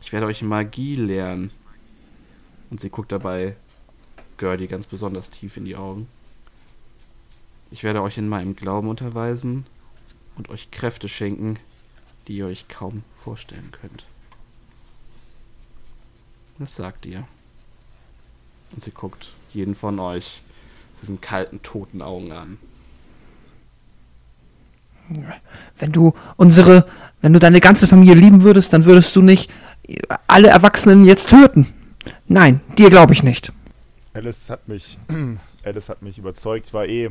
Ich 0.00 0.12
werde 0.12 0.26
euch 0.26 0.42
Magie 0.42 0.96
lernen. 0.96 1.50
Und 2.70 2.80
sie 2.80 2.90
guckt 2.90 3.12
dabei 3.12 3.56
Gertie 4.38 4.66
ganz 4.66 4.86
besonders 4.86 5.30
tief 5.30 5.56
in 5.56 5.64
die 5.64 5.76
Augen. 5.76 6.08
Ich 7.70 7.84
werde 7.84 8.02
euch 8.02 8.18
in 8.18 8.28
meinem 8.28 8.56
Glauben 8.56 8.88
unterweisen 8.88 9.66
und 10.36 10.48
euch 10.48 10.70
Kräfte 10.70 11.08
schenken, 11.08 11.58
die 12.26 12.36
ihr 12.36 12.46
euch 12.46 12.68
kaum 12.68 13.02
vorstellen 13.12 13.70
könnt. 13.72 14.06
Was 16.58 16.76
sagt 16.76 17.06
ihr? 17.06 17.26
Und 18.72 18.82
sie 18.82 18.90
guckt 18.90 19.34
jeden 19.52 19.74
von 19.74 19.98
euch 19.98 20.42
diesen 21.00 21.20
kalten, 21.20 21.62
toten 21.62 22.02
Augen 22.02 22.32
an. 22.32 22.58
Wenn 25.78 25.92
du 25.92 26.14
unsere, 26.36 26.86
wenn 27.20 27.32
du 27.32 27.38
deine 27.38 27.60
ganze 27.60 27.86
Familie 27.86 28.14
lieben 28.14 28.42
würdest, 28.42 28.72
dann 28.72 28.84
würdest 28.84 29.14
du 29.16 29.22
nicht 29.22 29.50
alle 30.26 30.48
Erwachsenen 30.48 31.04
jetzt 31.04 31.28
töten. 31.28 31.72
Nein, 32.26 32.60
dir 32.78 32.90
glaube 32.90 33.12
ich 33.12 33.22
nicht. 33.22 33.52
Alice 34.14 34.48
hat 34.48 34.68
mich, 34.68 34.98
Alice 35.64 35.88
hat 35.88 36.02
mich 36.02 36.18
überzeugt. 36.18 36.68
Ich 36.68 36.74
war 36.74 36.86
eh, 36.86 37.10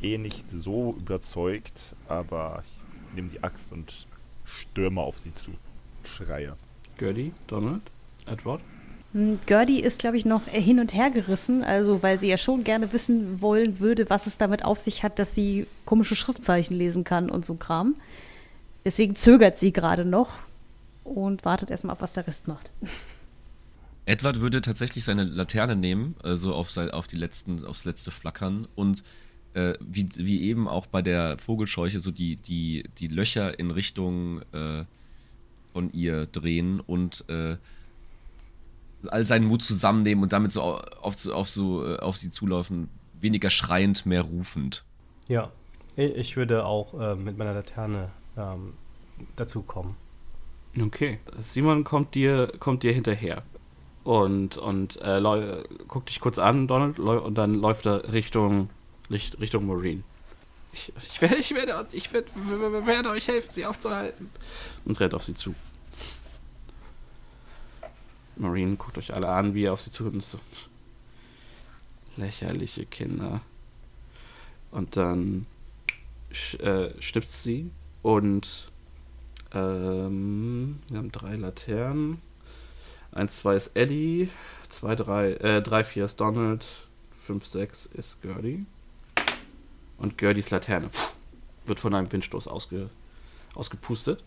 eh 0.00 0.18
nicht 0.18 0.46
so 0.50 0.96
überzeugt, 0.98 1.94
aber 2.08 2.62
ich 2.64 3.14
nehme 3.16 3.28
die 3.28 3.42
Axt 3.42 3.72
und 3.72 4.06
stürme 4.44 5.00
auf 5.00 5.18
sie 5.18 5.34
zu. 5.34 5.50
Schreie. 6.04 6.56
Gertie, 6.96 7.32
Donald, 7.46 7.82
Edward? 8.26 8.60
Hm, 9.12 9.38
Gertie 9.46 9.80
ist, 9.80 9.98
glaube 9.98 10.16
ich, 10.16 10.24
noch 10.24 10.46
hin 10.46 10.80
und 10.80 10.94
her 10.94 11.10
gerissen, 11.10 11.62
also 11.62 12.02
weil 12.02 12.18
sie 12.18 12.28
ja 12.28 12.38
schon 12.38 12.64
gerne 12.64 12.92
wissen 12.92 13.40
wollen 13.40 13.80
würde, 13.80 14.08
was 14.10 14.26
es 14.26 14.38
damit 14.38 14.64
auf 14.64 14.78
sich 14.78 15.02
hat, 15.02 15.18
dass 15.18 15.34
sie 15.34 15.66
komische 15.84 16.16
Schriftzeichen 16.16 16.76
lesen 16.76 17.04
kann 17.04 17.30
und 17.30 17.44
so 17.44 17.54
Kram. 17.54 17.96
Deswegen 18.84 19.14
zögert 19.14 19.58
sie 19.58 19.72
gerade 19.72 20.04
noch 20.04 20.38
und 21.04 21.44
wartet 21.44 21.70
erstmal 21.70 21.92
ab, 21.92 22.02
was 22.02 22.12
der 22.12 22.26
Rest 22.26 22.48
macht. 22.48 22.70
Edward 24.04 24.40
würde 24.40 24.60
tatsächlich 24.60 25.04
seine 25.04 25.22
Laterne 25.22 25.76
nehmen, 25.76 26.16
also 26.22 26.54
auf, 26.54 26.70
sein, 26.72 26.90
auf 26.90 27.06
die 27.06 27.16
letzten, 27.16 27.64
aufs 27.64 27.84
letzte 27.84 28.10
Flackern 28.10 28.66
und 28.74 29.04
äh, 29.54 29.74
wie, 29.80 30.08
wie 30.16 30.42
eben 30.42 30.66
auch 30.66 30.86
bei 30.86 31.02
der 31.02 31.38
Vogelscheuche 31.38 32.00
so 32.00 32.10
die, 32.10 32.36
die, 32.36 32.84
die 32.98 33.06
Löcher 33.06 33.58
in 33.58 33.70
Richtung 33.70 34.42
äh, 34.52 34.84
von 35.72 35.92
ihr 35.92 36.26
drehen 36.26 36.80
und 36.80 37.28
äh, 37.28 37.56
all 39.08 39.26
seinen 39.26 39.46
Mut 39.46 39.62
zusammennehmen 39.62 40.22
und 40.22 40.32
damit 40.32 40.52
so 40.52 40.62
auf, 40.62 41.26
auf, 41.26 41.48
so, 41.48 41.86
äh, 41.86 41.98
auf 41.98 42.16
sie 42.16 42.30
zulaufen, 42.30 42.88
weniger 43.20 43.50
schreiend, 43.50 44.06
mehr 44.06 44.22
rufend. 44.22 44.84
Ja, 45.28 45.50
ich 45.96 46.36
würde 46.36 46.64
auch 46.64 46.98
äh, 46.98 47.14
mit 47.14 47.36
meiner 47.38 47.54
Laterne 47.54 48.10
ähm, 48.36 48.74
dazukommen. 49.36 49.94
Okay, 50.80 51.18
Simon 51.40 51.84
kommt 51.84 52.14
dir, 52.14 52.50
kommt 52.58 52.82
dir 52.82 52.92
hinterher 52.92 53.42
und, 54.04 54.56
und 54.56 55.00
äh, 55.02 55.20
guckt 55.86 56.08
dich 56.08 56.20
kurz 56.20 56.38
an, 56.38 56.66
Donald, 56.66 56.98
und 56.98 57.34
dann 57.34 57.54
läuft 57.54 57.86
er 57.86 58.12
Richtung, 58.12 58.70
Richtung 59.10 59.66
Marine. 59.66 60.02
Ich, 60.72 60.92
ich, 60.96 61.20
werde, 61.20 61.36
ich, 61.36 61.54
werde, 61.54 61.86
ich 61.92 62.12
werde, 62.12 62.86
werde 62.86 63.10
euch 63.10 63.28
helfen, 63.28 63.50
sie 63.50 63.66
aufzuhalten. 63.66 64.30
Und 64.86 64.98
rennt 64.98 65.12
auf 65.12 65.22
sie 65.22 65.34
zu. 65.34 65.54
Marine 68.36 68.76
guckt 68.76 68.98
euch 68.98 69.14
alle 69.14 69.28
an, 69.28 69.54
wie 69.54 69.64
er 69.64 69.72
auf 69.72 69.80
sie 69.80 69.90
zukommt 69.90 70.16
und 70.16 70.24
so. 70.24 70.38
Lächerliche 72.16 72.86
Kinder. 72.86 73.40
Und 74.70 74.96
dann 74.96 75.46
äh, 76.58 76.90
stipst 77.00 77.42
sie 77.42 77.70
und 78.02 78.70
ähm, 79.52 80.80
wir 80.88 80.98
haben 80.98 81.12
drei 81.12 81.36
Laternen. 81.36 82.20
Eins, 83.12 83.36
zwei 83.36 83.56
ist 83.56 83.76
Eddie, 83.76 84.30
zwei, 84.70 84.94
drei, 84.94 85.32
äh, 85.34 85.60
drei, 85.60 85.84
vier 85.84 86.06
ist 86.06 86.18
Donald, 86.20 86.64
fünf, 87.14 87.44
sechs 87.46 87.86
ist 87.86 88.22
Gertie. 88.22 88.64
Und 89.98 90.16
Gerties 90.18 90.50
Laterne 90.50 90.88
pff, 90.88 91.16
wird 91.66 91.78
von 91.78 91.94
einem 91.94 92.10
Windstoß 92.10 92.48
ausge, 92.48 92.88
ausgepustet 93.54 94.24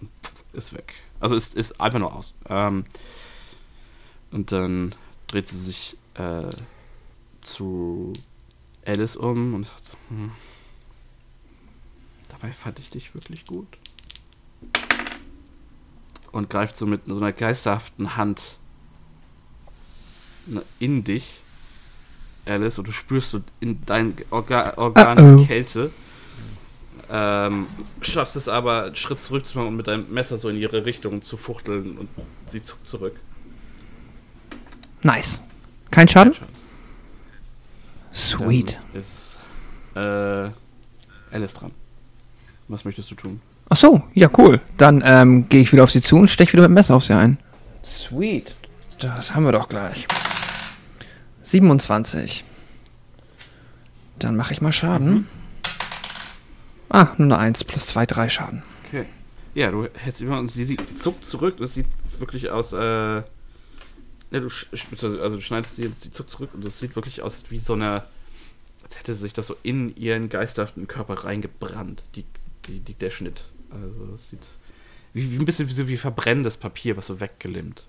und 0.00 0.10
pff, 0.22 0.42
ist 0.52 0.72
weg. 0.74 0.94
Also 1.22 1.36
ist, 1.36 1.54
ist 1.54 1.80
einfach 1.80 2.00
nur 2.00 2.12
aus. 2.12 2.34
Ähm, 2.48 2.82
und 4.32 4.50
dann 4.50 4.92
dreht 5.28 5.46
sie 5.46 5.58
sich 5.58 5.96
äh, 6.14 6.50
zu 7.42 8.12
Alice 8.84 9.14
um 9.14 9.54
und 9.54 9.66
sagt 9.66 9.84
so, 9.84 9.96
hm, 10.08 10.32
dabei 12.28 12.52
fand 12.52 12.80
ich 12.80 12.90
dich 12.90 13.14
wirklich 13.14 13.46
gut. 13.46 13.68
Und 16.32 16.50
greift 16.50 16.74
so 16.76 16.86
mit 16.86 17.02
so 17.06 17.16
einer 17.16 17.32
geisterhaften 17.32 18.16
Hand 18.16 18.58
in 20.80 21.04
dich, 21.04 21.40
Alice, 22.46 22.78
und 22.78 22.88
du 22.88 22.92
spürst 22.92 23.30
so 23.30 23.40
in 23.60 23.84
deinen 23.86 24.16
Orga 24.30 24.76
Organen 24.76 25.36
uh 25.36 25.40
-oh. 25.40 25.46
Kälte. 25.46 25.92
Ähm, 27.14 27.66
schaffst 28.00 28.36
es 28.36 28.48
aber, 28.48 28.84
einen 28.84 28.96
Schritt 28.96 29.20
zurück 29.20 29.46
zu 29.46 29.58
machen 29.58 29.68
und 29.68 29.76
mit 29.76 29.86
deinem 29.86 30.10
Messer 30.10 30.38
so 30.38 30.48
in 30.48 30.56
ihre 30.56 30.86
Richtung 30.86 31.20
zu 31.20 31.36
fuchteln 31.36 31.98
und 31.98 32.08
sie 32.46 32.62
zuckt 32.62 32.88
zurück. 32.88 33.20
Nice. 35.02 35.44
Kein 35.90 36.08
Schaden? 36.08 36.32
Kein 36.32 36.40
Schaden. 36.40 36.62
Sweet. 38.14 38.78
Dann 38.92 39.00
ist 39.02 39.38
äh, 39.94 41.34
Alice 41.34 41.54
dran. 41.54 41.72
Was 42.68 42.84
möchtest 42.86 43.10
du 43.10 43.14
tun? 43.14 43.40
Ach 43.68 43.76
so, 43.76 44.02
ja 44.14 44.30
cool. 44.38 44.60
Dann 44.78 45.02
ähm, 45.04 45.48
gehe 45.48 45.60
ich 45.60 45.72
wieder 45.72 45.84
auf 45.84 45.90
sie 45.90 46.00
zu 46.00 46.16
und 46.16 46.28
steche 46.28 46.52
wieder 46.54 46.62
mit 46.62 46.70
dem 46.70 46.74
Messer 46.74 46.94
auf 46.94 47.04
sie 47.04 47.14
ein. 47.14 47.38
Sweet. 47.84 48.54
Das 49.00 49.34
haben 49.34 49.44
wir 49.44 49.52
doch 49.52 49.68
gleich. 49.68 50.06
27. 51.42 52.44
Dann 54.18 54.36
mache 54.36 54.52
ich 54.52 54.60
mal 54.60 54.72
Schaden. 54.72 55.12
Mhm. 55.12 55.26
Ah, 56.92 57.14
nur 57.16 57.38
eine 57.38 57.38
1 57.38 57.64
plus 57.64 57.86
2, 57.86 58.04
3 58.04 58.28
Schaden. 58.28 58.62
Okay. 58.86 59.06
Ja, 59.54 59.70
du 59.70 59.88
hältst 59.94 60.20
immer 60.20 60.38
und 60.38 60.50
sie, 60.50 60.64
sie 60.64 60.76
zuckt 60.94 61.24
zurück. 61.24 61.56
Das 61.58 61.72
sieht 61.72 61.86
wirklich 62.18 62.50
aus, 62.50 62.74
äh, 62.74 62.76
ja, 63.16 63.24
du, 64.30 64.48
also 65.00 65.36
du 65.36 65.40
schneidest 65.40 65.76
sie 65.76 65.84
jetzt 65.84 66.04
die 66.04 66.10
Zuck 66.10 66.28
zurück 66.28 66.50
und 66.52 66.62
es 66.66 66.78
sieht 66.78 66.94
wirklich 66.94 67.22
aus 67.22 67.44
wie 67.48 67.60
so 67.60 67.72
eine, 67.72 68.04
als 68.84 68.98
hätte 68.98 69.14
sich 69.14 69.32
das 69.32 69.46
so 69.46 69.56
in 69.62 69.96
ihren 69.96 70.28
geisterhaften 70.28 70.86
Körper 70.86 71.24
reingebrannt, 71.24 72.02
die, 72.14 72.26
die, 72.66 72.80
die, 72.80 72.94
der 72.94 73.10
Schnitt. 73.10 73.46
Also 73.70 74.14
es 74.14 74.28
sieht 74.28 74.46
wie, 75.14 75.32
wie 75.32 75.38
ein 75.38 75.46
bisschen 75.46 75.70
wie, 75.70 75.72
so 75.72 75.88
wie 75.88 75.96
verbrennendes 75.96 76.58
Papier, 76.58 76.98
was 76.98 77.06
so 77.06 77.20
weggelimmt. 77.20 77.86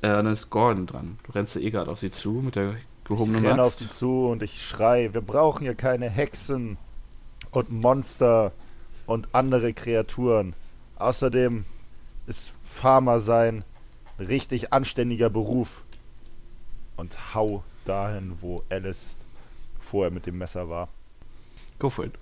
Äh, 0.00 0.08
dann 0.08 0.26
ist 0.26 0.50
Gordon 0.50 0.86
dran. 0.86 1.20
Du 1.24 1.32
rennst 1.32 1.54
ja 1.54 1.60
eh 1.60 1.70
gerade 1.70 1.88
auf 1.88 2.00
sie 2.00 2.10
zu 2.10 2.32
mit 2.32 2.56
der 2.56 2.74
gehobenen 3.04 3.44
Ich 3.44 3.50
renne 3.50 3.62
auf 3.62 3.74
sie 3.74 3.88
zu 3.88 4.26
und 4.26 4.42
ich 4.42 4.66
schreie, 4.66 5.14
wir 5.14 5.20
brauchen 5.20 5.62
hier 5.62 5.76
keine 5.76 6.10
Hexen 6.10 6.78
und 7.52 7.70
Monster 7.70 8.52
und 9.06 9.28
andere 9.32 9.72
Kreaturen. 9.72 10.54
Außerdem 10.96 11.64
ist 12.26 12.52
Farmer 12.68 13.20
sein 13.20 13.64
ein 14.18 14.26
richtig 14.26 14.72
anständiger 14.72 15.30
Beruf. 15.30 15.84
Und 16.96 17.34
hau 17.34 17.62
dahin, 17.84 18.38
wo 18.40 18.62
Alice 18.68 19.16
vorher 19.80 20.10
mit 20.10 20.26
dem 20.26 20.38
Messer 20.38 20.68
war. 20.68 20.88
Go 21.78 21.88
for 21.90 22.04
it. 22.04 22.12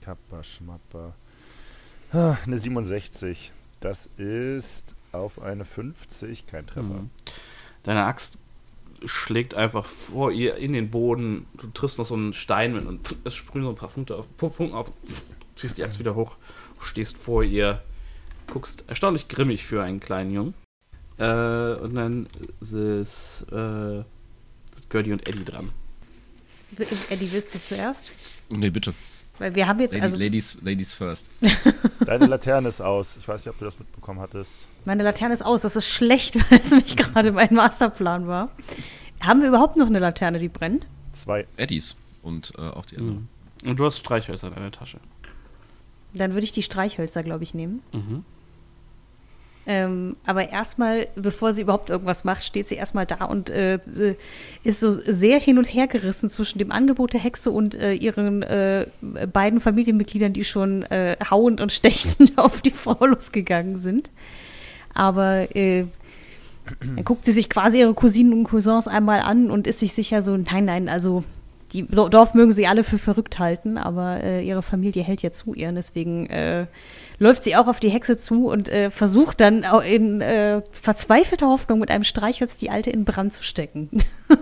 Kappa, 0.00 0.42
Schmappa. 0.42 1.14
Ah, 2.12 2.36
Eine 2.44 2.58
67. 2.58 3.52
Das 3.80 4.06
ist 4.18 4.94
auf 5.12 5.40
eine 5.40 5.64
50, 5.64 6.46
kein 6.46 6.66
Treffer. 6.66 6.82
Mhm. 6.82 7.10
Deine 7.84 8.04
Axt 8.04 8.38
schlägt 9.04 9.54
einfach 9.54 9.86
vor 9.86 10.32
ihr 10.32 10.56
in 10.56 10.72
den 10.72 10.90
Boden. 10.90 11.46
Du 11.54 11.68
triffst 11.68 11.98
noch 11.98 12.06
so 12.06 12.14
einen 12.14 12.32
Stein 12.32 12.74
mit 12.74 12.86
und 12.86 13.00
es 13.24 13.34
sprühen 13.34 13.64
so 13.64 13.70
ein 13.70 13.76
paar 13.76 13.88
Funken 13.88 14.14
auf, 14.14 14.26
Funken 14.38 14.74
auf 14.74 14.90
ziehst 15.54 15.78
die 15.78 15.84
Axt 15.84 15.98
wieder 15.98 16.14
hoch, 16.14 16.36
stehst 16.80 17.16
vor 17.16 17.42
ihr, 17.44 17.82
guckst 18.46 18.84
erstaunlich 18.88 19.28
grimmig 19.28 19.64
für 19.64 19.82
einen 19.82 20.00
kleinen 20.00 20.32
Jungen. 20.32 20.54
Äh, 21.18 21.74
und 21.74 21.94
dann 21.94 22.26
ist 22.60 23.44
äh, 23.52 24.02
Gertie 24.88 25.12
und 25.12 25.28
Eddie 25.28 25.44
dran. 25.44 25.70
Eddie, 26.76 27.32
willst 27.32 27.54
du 27.54 27.62
zuerst? 27.62 28.10
Nee, 28.48 28.70
bitte. 28.70 28.94
Weil 29.38 29.54
wir 29.54 29.66
haben 29.66 29.80
jetzt, 29.80 29.94
Lady, 29.94 30.04
also 30.04 30.16
ladies, 30.16 30.58
ladies 30.62 30.94
first. 30.94 31.26
Deine 32.00 32.26
Laterne 32.26 32.68
ist 32.68 32.80
aus. 32.80 33.16
Ich 33.16 33.26
weiß 33.26 33.44
nicht, 33.44 33.52
ob 33.52 33.58
du 33.58 33.64
das 33.64 33.78
mitbekommen 33.78 34.20
hattest. 34.20 34.60
Meine 34.84 35.02
Laterne 35.02 35.34
ist 35.34 35.42
aus. 35.44 35.62
Das 35.62 35.76
ist 35.76 35.88
schlecht, 35.88 36.36
weil 36.50 36.60
es 36.60 36.70
nämlich 36.70 36.96
gerade 36.96 37.32
mein 37.32 37.54
Masterplan 37.54 38.26
war. 38.26 38.50
Haben 39.20 39.40
wir 39.40 39.48
überhaupt 39.48 39.76
noch 39.76 39.86
eine 39.86 39.98
Laterne, 39.98 40.38
die 40.38 40.48
brennt? 40.48 40.86
Zwei. 41.12 41.46
Eddies 41.56 41.96
und 42.22 42.52
äh, 42.58 42.62
auch 42.62 42.86
die 42.86 42.98
anderen. 42.98 43.28
Und 43.64 43.78
du 43.78 43.86
hast 43.86 43.98
Streichhölzer 43.98 44.48
in 44.48 44.54
deiner 44.54 44.72
Tasche. 44.72 44.98
Dann 46.12 46.34
würde 46.34 46.44
ich 46.44 46.52
die 46.52 46.62
Streichhölzer, 46.62 47.22
glaube 47.22 47.44
ich, 47.44 47.54
nehmen. 47.54 47.82
Mhm. 47.92 48.24
Ähm, 49.66 50.16
aber 50.26 50.50
erstmal, 50.50 51.06
bevor 51.16 51.54
sie 51.54 51.62
überhaupt 51.62 51.88
irgendwas 51.88 52.24
macht, 52.24 52.44
steht 52.44 52.68
sie 52.68 52.74
erstmal 52.74 53.06
da 53.06 53.24
und 53.24 53.48
äh, 53.48 53.76
äh, 53.76 54.14
ist 54.62 54.80
so 54.80 54.90
sehr 54.90 55.40
hin 55.40 55.56
und 55.56 55.64
her 55.64 55.86
gerissen 55.86 56.28
zwischen 56.28 56.58
dem 56.58 56.70
Angebot 56.70 57.14
der 57.14 57.20
Hexe 57.20 57.50
und 57.50 57.74
äh, 57.74 57.94
ihren 57.94 58.42
äh, 58.42 58.88
beiden 59.00 59.60
Familienmitgliedern, 59.60 60.34
die 60.34 60.44
schon 60.44 60.82
äh, 60.84 61.16
hauend 61.30 61.62
und 61.62 61.72
stechend 61.72 62.32
auf 62.36 62.60
die 62.60 62.70
Frau 62.70 63.06
losgegangen 63.06 63.78
sind. 63.78 64.10
Aber 64.94 65.54
äh, 65.56 65.86
dann 66.80 67.04
guckt 67.04 67.24
sie 67.24 67.32
sich 67.32 67.50
quasi 67.50 67.80
ihre 67.80 67.94
Cousinen 67.94 68.32
und 68.32 68.44
Cousins 68.44 68.88
einmal 68.88 69.20
an 69.20 69.50
und 69.50 69.66
ist 69.66 69.80
sich 69.80 69.92
sicher 69.92 70.22
so, 70.22 70.36
nein, 70.36 70.64
nein, 70.64 70.88
also 70.88 71.24
die 71.72 71.82
Do- 71.86 72.08
Dorf 72.08 72.34
mögen 72.34 72.52
sie 72.52 72.66
alle 72.68 72.84
für 72.84 72.98
verrückt 72.98 73.38
halten, 73.40 73.76
aber 73.76 74.22
äh, 74.22 74.46
ihre 74.46 74.62
Familie 74.62 75.02
hält 75.02 75.22
ja 75.22 75.32
zu 75.32 75.54
ihr. 75.54 75.72
Deswegen 75.72 76.26
äh, 76.30 76.66
läuft 77.18 77.42
sie 77.42 77.56
auch 77.56 77.66
auf 77.66 77.80
die 77.80 77.90
Hexe 77.90 78.16
zu 78.16 78.48
und 78.48 78.68
äh, 78.68 78.90
versucht 78.90 79.40
dann 79.40 79.64
in 79.84 80.20
äh, 80.20 80.62
verzweifelter 80.70 81.48
Hoffnung 81.48 81.80
mit 81.80 81.90
einem 81.90 82.04
Streichholz 82.04 82.58
die 82.58 82.70
Alte 82.70 82.90
in 82.90 83.04
Brand 83.04 83.32
zu 83.32 83.42
stecken. 83.42 83.90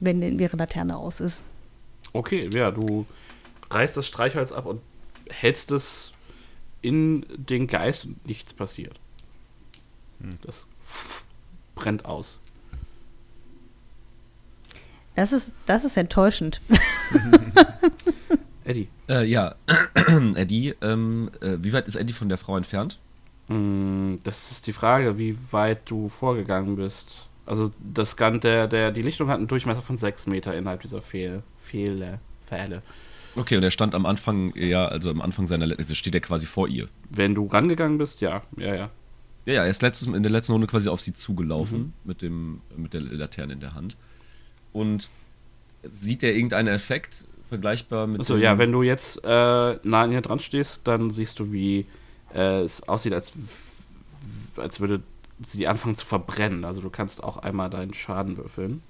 Wenn 0.00 0.20
denn 0.20 0.38
ihre 0.38 0.56
Laterne 0.56 0.96
aus 0.98 1.20
ist. 1.20 1.42
Okay, 2.12 2.48
ja, 2.52 2.70
du 2.70 3.06
reißt 3.70 3.96
das 3.96 4.06
Streichholz 4.06 4.52
ab 4.52 4.66
und 4.66 4.80
hältst 5.30 5.72
es 5.72 6.12
in 6.82 7.26
den 7.36 7.66
Geist 7.66 8.04
und 8.04 8.24
nichts 8.28 8.54
passiert. 8.54 9.00
Das 10.44 10.66
brennt 11.74 12.04
aus. 12.04 12.40
Das 15.14 15.32
ist, 15.32 15.54
das 15.66 15.84
ist 15.84 15.96
enttäuschend. 15.96 16.60
Eddie. 18.64 18.88
Äh, 19.08 19.24
ja, 19.24 19.54
Eddie, 20.34 20.74
ähm, 20.82 21.30
äh, 21.40 21.56
wie 21.60 21.72
weit 21.72 21.88
ist 21.88 21.96
Eddie 21.96 22.12
von 22.12 22.28
der 22.28 22.38
Frau 22.38 22.56
entfernt? 22.56 23.00
Mm, 23.48 24.16
Das 24.24 24.50
ist 24.52 24.66
die 24.66 24.72
Frage, 24.72 25.18
wie 25.18 25.36
weit 25.50 25.90
du 25.90 26.08
vorgegangen 26.08 26.76
bist. 26.76 27.28
Also 27.46 27.72
das 27.80 28.16
Gan 28.16 28.40
der, 28.40 28.68
der, 28.68 28.92
die 28.92 29.00
Lichtung 29.00 29.28
hat 29.28 29.38
einen 29.38 29.48
Durchmesser 29.48 29.80
von 29.82 29.96
6 29.96 30.26
Meter 30.26 30.54
innerhalb 30.54 30.82
dieser 30.82 31.00
Fehl, 31.00 31.42
Fehle, 31.58 32.20
Pfähle. 32.46 32.82
Okay, 33.36 33.56
und 33.56 33.62
er 33.62 33.70
stand 33.70 33.94
am 33.94 34.04
Anfang, 34.04 34.54
ja, 34.54 34.86
also 34.86 35.10
am 35.10 35.22
Anfang 35.22 35.46
seiner, 35.46 35.74
also 35.78 35.94
steht 35.94 36.14
er 36.14 36.20
quasi 36.20 36.44
vor 36.46 36.68
ihr. 36.68 36.88
Wenn 37.08 37.34
du 37.34 37.46
rangegangen 37.46 37.96
bist, 37.96 38.20
ja, 38.20 38.42
ja, 38.56 38.74
ja. 38.74 38.90
Ja, 39.48 39.54
ja, 39.54 39.62
er 39.64 39.70
ist 39.70 39.80
letztes, 39.80 40.06
in 40.06 40.22
der 40.22 40.30
letzten 40.30 40.52
Runde 40.52 40.66
quasi 40.66 40.90
auf 40.90 41.00
sie 41.00 41.14
zugelaufen 41.14 41.94
mit, 42.04 42.20
dem, 42.20 42.60
mit 42.76 42.92
der 42.92 43.00
Laterne 43.00 43.54
in 43.54 43.60
der 43.60 43.72
Hand. 43.72 43.96
Und 44.74 45.08
sieht 45.82 46.22
er 46.22 46.34
irgendeinen 46.34 46.68
Effekt 46.68 47.24
vergleichbar 47.48 48.06
mit 48.06 48.20
Achso, 48.20 48.36
ja, 48.36 48.58
wenn 48.58 48.72
du 48.72 48.82
jetzt 48.82 49.24
äh, 49.24 49.28
nah 49.82 50.02
an 50.02 50.12
ihr 50.12 50.20
dran 50.20 50.38
stehst, 50.38 50.82
dann 50.86 51.10
siehst 51.10 51.40
du, 51.40 51.50
wie 51.50 51.86
äh, 52.34 52.60
es 52.60 52.86
aussieht, 52.90 53.14
als, 53.14 53.32
als 54.58 54.80
würde 54.80 55.00
sie 55.42 55.66
anfangen 55.66 55.94
zu 55.94 56.04
verbrennen. 56.04 56.66
Also 56.66 56.82
du 56.82 56.90
kannst 56.90 57.24
auch 57.24 57.38
einmal 57.38 57.70
deinen 57.70 57.94
Schaden 57.94 58.36
würfeln. 58.36 58.82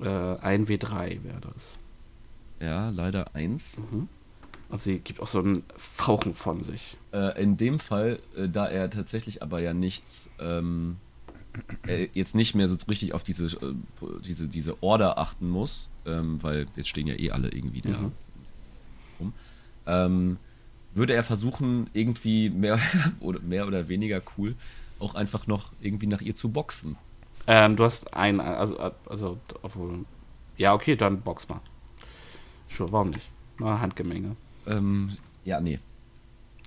Äh, 0.00 0.08
ein 0.08 0.66
W3 0.66 1.22
wäre 1.22 1.40
das. 1.42 1.76
Ja, 2.60 2.88
leider 2.88 3.34
eins. 3.34 3.76
Also 4.70 4.84
sie 4.84 5.00
gibt 5.00 5.20
auch 5.20 5.26
so 5.26 5.40
ein 5.40 5.64
Fauchen 5.76 6.32
von 6.32 6.62
sich. 6.62 6.96
Äh, 7.14 7.40
in 7.40 7.56
dem 7.56 7.78
Fall, 7.78 8.18
äh, 8.36 8.48
da 8.48 8.66
er 8.66 8.90
tatsächlich 8.90 9.40
aber 9.40 9.60
ja 9.60 9.72
nichts, 9.72 10.28
ähm, 10.40 10.96
jetzt 12.12 12.34
nicht 12.34 12.56
mehr 12.56 12.66
so 12.66 12.76
richtig 12.88 13.14
auf 13.14 13.22
diese, 13.22 13.46
äh, 13.46 13.74
diese, 14.24 14.48
diese 14.48 14.82
Order 14.82 15.16
achten 15.18 15.48
muss, 15.48 15.88
ähm, 16.06 16.42
weil 16.42 16.66
jetzt 16.74 16.88
stehen 16.88 17.06
ja 17.06 17.14
eh 17.14 17.30
alle 17.30 17.50
irgendwie 17.50 17.82
da 17.82 17.90
Mhm. 17.90 18.12
rum, 19.20 19.32
ähm, 19.86 20.38
würde 20.92 21.14
er 21.14 21.22
versuchen, 21.22 21.88
irgendwie 21.92 22.50
mehr 22.50 22.80
oder, 23.20 23.38
mehr 23.40 23.66
oder 23.68 23.88
weniger 23.88 24.20
cool 24.36 24.56
auch 24.98 25.14
einfach 25.14 25.46
noch 25.46 25.72
irgendwie 25.80 26.06
nach 26.06 26.20
ihr 26.20 26.34
zu 26.34 26.48
boxen. 26.48 26.96
Ähm, 27.46 27.76
du 27.76 27.84
hast 27.84 28.12
ein, 28.14 28.40
also, 28.40 28.78
also, 28.78 29.38
obwohl, 29.62 30.04
ja, 30.56 30.72
okay, 30.74 30.96
dann 30.96 31.20
box 31.20 31.48
mal. 31.48 31.60
Sure, 32.68 32.90
warum 32.90 33.10
nicht? 33.10 33.28
Na, 33.60 33.80
Handgemenge. 33.80 34.34
Ähm, 34.66 35.16
ja, 35.44 35.60
nee. 35.60 35.78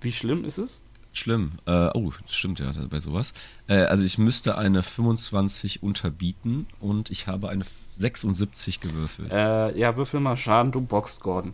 Wie 0.01 0.11
schlimm 0.11 0.45
ist 0.45 0.57
es? 0.57 0.79
Schlimm. 1.13 1.53
Äh, 1.65 1.89
oh, 1.95 2.11
stimmt 2.27 2.59
ja 2.59 2.71
bei 2.89 2.99
sowas. 2.99 3.33
Äh, 3.67 3.77
also 3.85 4.05
ich 4.05 4.17
müsste 4.19 4.57
eine 4.57 4.83
25 4.83 5.81
unterbieten 5.81 6.67
und 6.79 7.09
ich 7.09 7.25
habe 7.27 7.49
eine 7.49 7.65
76 7.97 8.79
gewürfelt. 8.79 9.31
Äh, 9.31 9.77
ja, 9.77 9.95
würfel 9.97 10.19
mal 10.19 10.37
Schaden, 10.37 10.71
du 10.71 10.81
boxt 10.81 11.21
Gordon. 11.21 11.53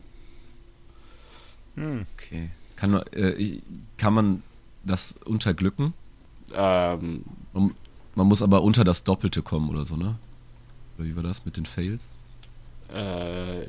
Okay. 1.78 2.52
Kann, 2.76 2.92
man, 2.92 3.02
äh, 3.14 3.32
ich- 3.34 3.62
kann 3.98 4.14
man 4.14 4.44
das 4.84 5.16
unterglücken? 5.26 5.94
Ähm, 6.54 7.24
Man, 7.54 7.74
man 8.16 8.28
muss 8.28 8.42
aber 8.42 8.62
unter 8.64 8.84
das 8.84 9.04
Doppelte 9.04 9.42
kommen 9.42 9.70
oder 9.70 9.86
so, 9.86 9.96
ne? 9.96 10.16
Oder 10.98 11.08
wie 11.08 11.16
war 11.16 11.24
das 11.24 11.46
mit 11.46 11.58
den 11.58 11.66
Fails? 11.66 12.10
äh, 12.94 13.66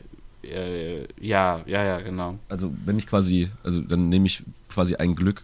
äh, 0.48 1.06
ja, 1.20 1.62
ja, 1.66 1.84
ja, 1.84 2.00
genau. 2.00 2.38
Also 2.48 2.72
wenn 2.84 2.98
ich 2.98 3.06
quasi, 3.06 3.50
also 3.62 3.80
dann 3.80 4.08
nehme 4.08 4.26
ich 4.26 4.42
quasi 4.68 4.94
ein 4.96 5.14
Glück, 5.16 5.42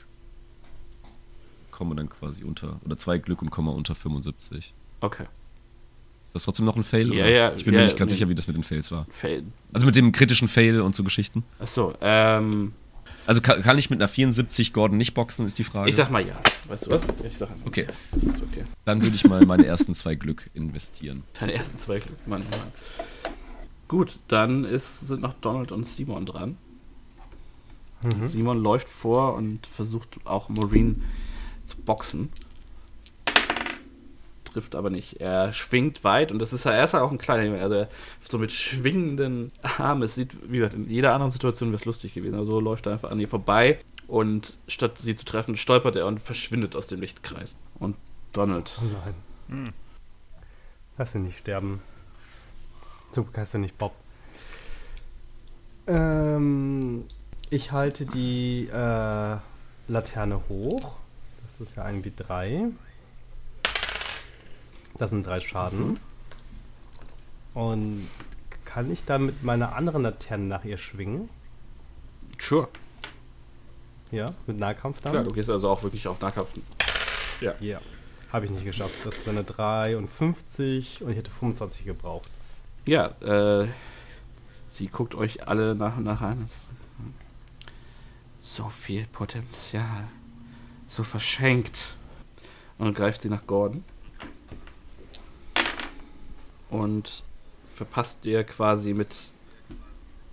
komme 1.70 1.94
dann 1.94 2.08
quasi 2.10 2.44
unter, 2.44 2.80
oder 2.84 2.98
zwei 2.98 3.18
Glück 3.18 3.42
und 3.42 3.50
komme 3.50 3.70
unter 3.70 3.94
75. 3.94 4.72
Okay. 5.00 5.24
Ist 6.26 6.34
das 6.34 6.42
trotzdem 6.44 6.66
noch 6.66 6.76
ein 6.76 6.84
Fail? 6.84 7.12
Ja, 7.12 7.24
oder? 7.24 7.30
ja, 7.30 7.52
Ich 7.56 7.64
bin 7.64 7.74
ja, 7.74 7.80
mir 7.80 7.86
nicht 7.86 7.96
ganz 7.96 8.10
nee. 8.10 8.16
sicher, 8.16 8.28
wie 8.28 8.34
das 8.34 8.46
mit 8.46 8.54
den 8.56 8.62
Fails 8.62 8.92
war. 8.92 9.06
Fail. 9.10 9.42
Also 9.72 9.86
mit 9.86 9.96
dem 9.96 10.12
kritischen 10.12 10.46
Fail 10.46 10.80
und 10.80 10.94
so 10.94 11.02
Geschichten. 11.02 11.42
Achso, 11.58 11.94
ähm, 12.00 12.72
Also 13.26 13.40
kann, 13.40 13.62
kann 13.62 13.78
ich 13.78 13.90
mit 13.90 13.98
einer 14.00 14.08
74 14.08 14.72
Gordon 14.72 14.96
nicht 14.98 15.14
boxen, 15.14 15.46
ist 15.46 15.58
die 15.58 15.64
Frage. 15.64 15.90
ich 15.90 15.96
sag 15.96 16.10
mal 16.10 16.24
ja. 16.24 16.38
Weißt 16.68 16.86
du 16.86 16.90
was? 16.92 17.04
Ich 17.24 17.36
sag 17.38 17.50
einfach. 17.50 17.66
Okay, 17.66 17.86
Das 18.12 18.22
ist 18.22 18.42
okay. 18.42 18.64
dann 18.84 19.02
würde 19.02 19.16
ich 19.16 19.24
mal 19.24 19.44
meine 19.44 19.66
ersten 19.66 19.94
zwei 19.94 20.14
Glück 20.14 20.50
investieren. 20.54 21.24
Deine 21.38 21.54
ersten 21.54 21.78
zwei 21.78 21.98
Glück, 21.98 22.26
Mann, 22.26 22.42
Mann. 22.42 23.32
Gut, 23.90 24.20
dann 24.28 24.64
ist, 24.64 25.00
sind 25.00 25.20
noch 25.20 25.34
Donald 25.40 25.72
und 25.72 25.84
Simon 25.84 26.24
dran. 26.24 26.56
Simon 28.22 28.62
läuft 28.62 28.88
vor 28.88 29.34
und 29.34 29.66
versucht 29.66 30.20
auch 30.26 30.48
Maureen 30.48 31.02
zu 31.66 31.76
boxen. 31.76 32.30
Trifft 34.44 34.76
aber 34.76 34.90
nicht. 34.90 35.20
Er 35.20 35.52
schwingt 35.52 36.04
weit 36.04 36.30
und 36.30 36.38
das 36.38 36.52
ist 36.52 36.66
ja 36.66 36.72
erst 36.72 36.94
auch 36.94 37.10
ein 37.10 37.18
kleiner 37.18 37.42
Junge. 37.42 37.60
Also 37.60 37.88
so 38.22 38.38
mit 38.38 38.52
schwingenden 38.52 39.50
Armen. 39.60 40.04
Es 40.04 40.14
sieht, 40.14 40.36
wie 40.48 40.58
gesagt, 40.58 40.74
in 40.74 40.88
jeder 40.88 41.12
anderen 41.12 41.32
Situation 41.32 41.70
wäre 41.70 41.80
es 41.80 41.84
lustig 41.84 42.14
gewesen. 42.14 42.36
Also 42.36 42.52
so 42.52 42.60
läuft 42.60 42.86
er 42.86 42.92
einfach 42.92 43.10
an 43.10 43.18
ihr 43.18 43.26
vorbei 43.26 43.80
und 44.06 44.56
statt 44.68 44.98
sie 44.98 45.16
zu 45.16 45.24
treffen, 45.24 45.56
stolpert 45.56 45.96
er 45.96 46.06
und 46.06 46.22
verschwindet 46.22 46.76
aus 46.76 46.86
dem 46.86 47.00
Lichtkreis. 47.00 47.56
Und 47.80 47.96
Donald. 48.30 48.78
Oh 48.80 48.84
nein. 49.48 49.72
Lass 50.96 51.12
ihn 51.16 51.24
nicht 51.24 51.38
sterben. 51.38 51.82
Zum 53.12 53.24
Glück 53.24 53.38
heißt 53.38 53.54
er 53.54 53.60
nicht 53.60 53.76
Bob. 53.76 53.92
Ähm, 55.86 57.04
ich 57.50 57.72
halte 57.72 58.06
die 58.06 58.68
äh, 58.68 59.36
Laterne 59.88 60.40
hoch. 60.48 60.96
Das 61.42 61.68
ist 61.68 61.76
ja 61.76 61.84
ein 61.84 62.04
wie 62.04 62.12
drei. 62.14 62.66
Das 64.98 65.10
sind 65.10 65.26
drei 65.26 65.40
Schaden. 65.40 65.98
Und 67.54 68.08
kann 68.64 68.90
ich 68.92 69.04
dann 69.04 69.26
mit 69.26 69.42
meiner 69.42 69.74
anderen 69.74 70.02
Laterne 70.02 70.44
nach 70.44 70.64
ihr 70.64 70.76
schwingen? 70.76 71.28
Sure. 72.38 72.68
Ja, 74.12 74.26
mit 74.46 74.58
Nahkampf 74.58 75.00
dann? 75.00 75.12
Klar, 75.12 75.24
du 75.24 75.32
gehst 75.32 75.50
also 75.50 75.70
auch 75.70 75.82
wirklich 75.82 76.06
auf 76.06 76.20
Nahkampf. 76.20 76.52
Ja. 77.40 77.80
Habe 78.32 78.44
ich 78.44 78.50
nicht 78.52 78.64
geschafft. 78.64 78.94
Das 79.04 79.16
ist 79.18 79.28
eine 79.28 79.42
53 79.42 81.02
und 81.02 81.10
ich 81.10 81.16
hätte 81.16 81.30
25 81.30 81.84
gebraucht. 81.84 82.30
Ja, 82.90 83.06
äh, 83.20 83.68
sie 84.66 84.88
guckt 84.88 85.14
euch 85.14 85.46
alle 85.46 85.76
nach 85.76 85.96
und 85.96 86.02
nach 86.02 86.20
an. 86.22 86.48
So 88.42 88.68
viel 88.68 89.06
Potenzial. 89.12 90.08
So 90.88 91.04
verschenkt. 91.04 91.94
Und 92.78 92.86
dann 92.86 92.94
greift 92.94 93.22
sie 93.22 93.28
nach 93.28 93.46
Gordon. 93.46 93.84
Und 96.68 97.22
verpasst 97.64 98.24
dir 98.24 98.42
quasi 98.42 98.92
mit. 98.92 99.08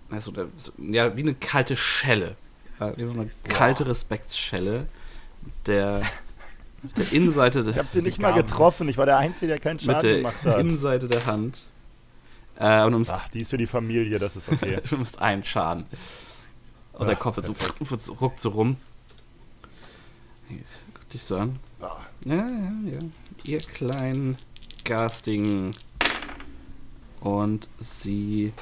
Also, 0.10 0.32
der- 0.32 0.48
so- 0.58 0.72
ja, 0.80 1.16
wie 1.16 1.22
eine 1.22 1.36
kalte 1.36 1.76
Schelle. 1.76 2.38
Ja, 2.80 2.98
wie 2.98 3.04
so 3.04 3.12
eine 3.12 3.30
kalte 3.48 3.86
Respektsschelle. 3.86 4.88
Der. 5.68 6.02
Mit 6.82 6.98
der 6.98 7.12
Innenseite 7.12 7.64
der, 7.64 7.74
Ich 7.74 7.78
habe 7.78 7.88
sie 7.88 8.02
nicht 8.02 8.20
mal 8.20 8.34
getroffen. 8.34 8.90
Ich 8.90 8.98
war 8.98 9.06
der 9.06 9.18
Einzige, 9.20 9.52
der 9.54 9.60
keinen 9.60 9.76
mit 9.76 9.84
Schaden 9.86 10.02
der 10.02 10.18
gemacht 10.18 10.44
hat. 10.44 10.60
Innenseite 10.60 11.08
der 11.08 11.26
Hand. 11.28 11.60
Äh, 12.60 12.84
und 12.84 12.92
du 12.92 12.98
nimmst 12.98 13.14
Ach, 13.14 13.28
die 13.30 13.42
ist 13.42 13.50
für 13.52 13.58
die 13.58 13.68
Familie, 13.68 14.20
das 14.20 14.36
ist 14.36 14.50
okay. 14.52 14.82
du 14.90 14.96
nimmst 14.96 15.20
einen 15.20 15.44
Schaden. 15.44 15.86
Und 16.94 17.08
der 17.08 17.16
Ach, 17.16 17.20
Kopf 17.20 17.38
wird 17.38 18.02
so- 18.02 18.14
ruckt 18.14 18.40
so 18.40 18.50
rum. 18.50 18.78
Guck 20.94 21.10
dich 21.10 21.24
so 21.24 21.38
an. 21.38 21.60
Ah. 21.82 21.98
Ja, 22.26 22.36
ja, 22.36 22.72
ja. 22.86 23.00
Ihr 23.44 23.60
kleinen, 23.60 24.38
garstigen. 24.84 25.72
Und 27.20 27.68
sie 27.80 28.54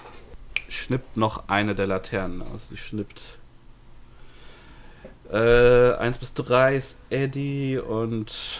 schnippt 0.67 1.15
noch 1.15 1.47
eine 1.47 1.75
der 1.75 1.87
Laternen 1.87 2.41
aus. 2.41 2.69
Sie 2.69 2.77
schnippt. 2.77 3.37
Äh, 5.31 5.93
1 5.93 6.17
bis 6.17 6.33
3 6.33 6.75
ist 6.75 6.97
Eddie 7.09 7.77
und 7.77 8.59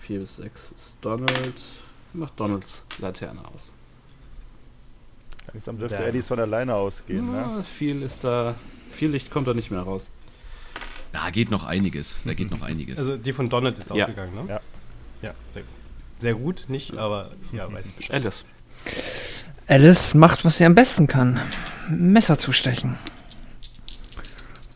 4 0.00 0.20
bis 0.20 0.36
6 0.36 0.72
ist 0.76 0.94
Donald. 1.00 1.54
Sie 2.12 2.18
macht 2.18 2.38
Donalds 2.38 2.82
Laterne 2.98 3.40
aus. 3.48 3.72
Langsam 5.52 5.78
dürfte 5.78 5.98
Damn. 5.98 6.06
Eddies 6.06 6.26
von 6.28 6.38
alleine 6.40 6.74
ausgehen, 6.74 7.30
ne? 7.32 7.38
Ja, 7.38 7.62
viel 7.62 8.02
ist 8.02 8.24
da. 8.24 8.54
Viel 8.90 9.10
Licht 9.10 9.30
kommt 9.30 9.46
da 9.46 9.54
nicht 9.54 9.70
mehr 9.70 9.80
raus. 9.82 10.08
Da 11.12 11.30
geht 11.30 11.50
noch 11.50 11.64
einiges. 11.64 12.18
Da 12.24 12.34
geht 12.34 12.50
noch 12.50 12.62
einiges. 12.62 12.98
Also 12.98 13.16
die 13.16 13.32
von 13.32 13.48
Donald 13.48 13.78
ist 13.78 13.90
Ja. 13.90 14.04
ausgegangen, 14.06 14.34
ne? 14.34 14.44
Ja. 14.48 14.60
Ja, 15.22 15.34
sehr 15.52 15.62
gut. 15.62 15.70
Sehr 16.20 16.34
gut, 16.34 16.64
nicht, 16.68 16.96
aber 16.96 17.30
ja, 17.52 17.70
weiß 17.72 17.86
ich 17.86 17.94
Bescheid. 17.94 18.14
Alice. 18.22 18.44
Alice 19.66 20.14
macht, 20.14 20.44
was 20.44 20.58
sie 20.58 20.64
am 20.64 20.74
besten 20.74 21.06
kann. 21.06 21.40
Messer 21.88 22.38
zustechen. 22.38 22.96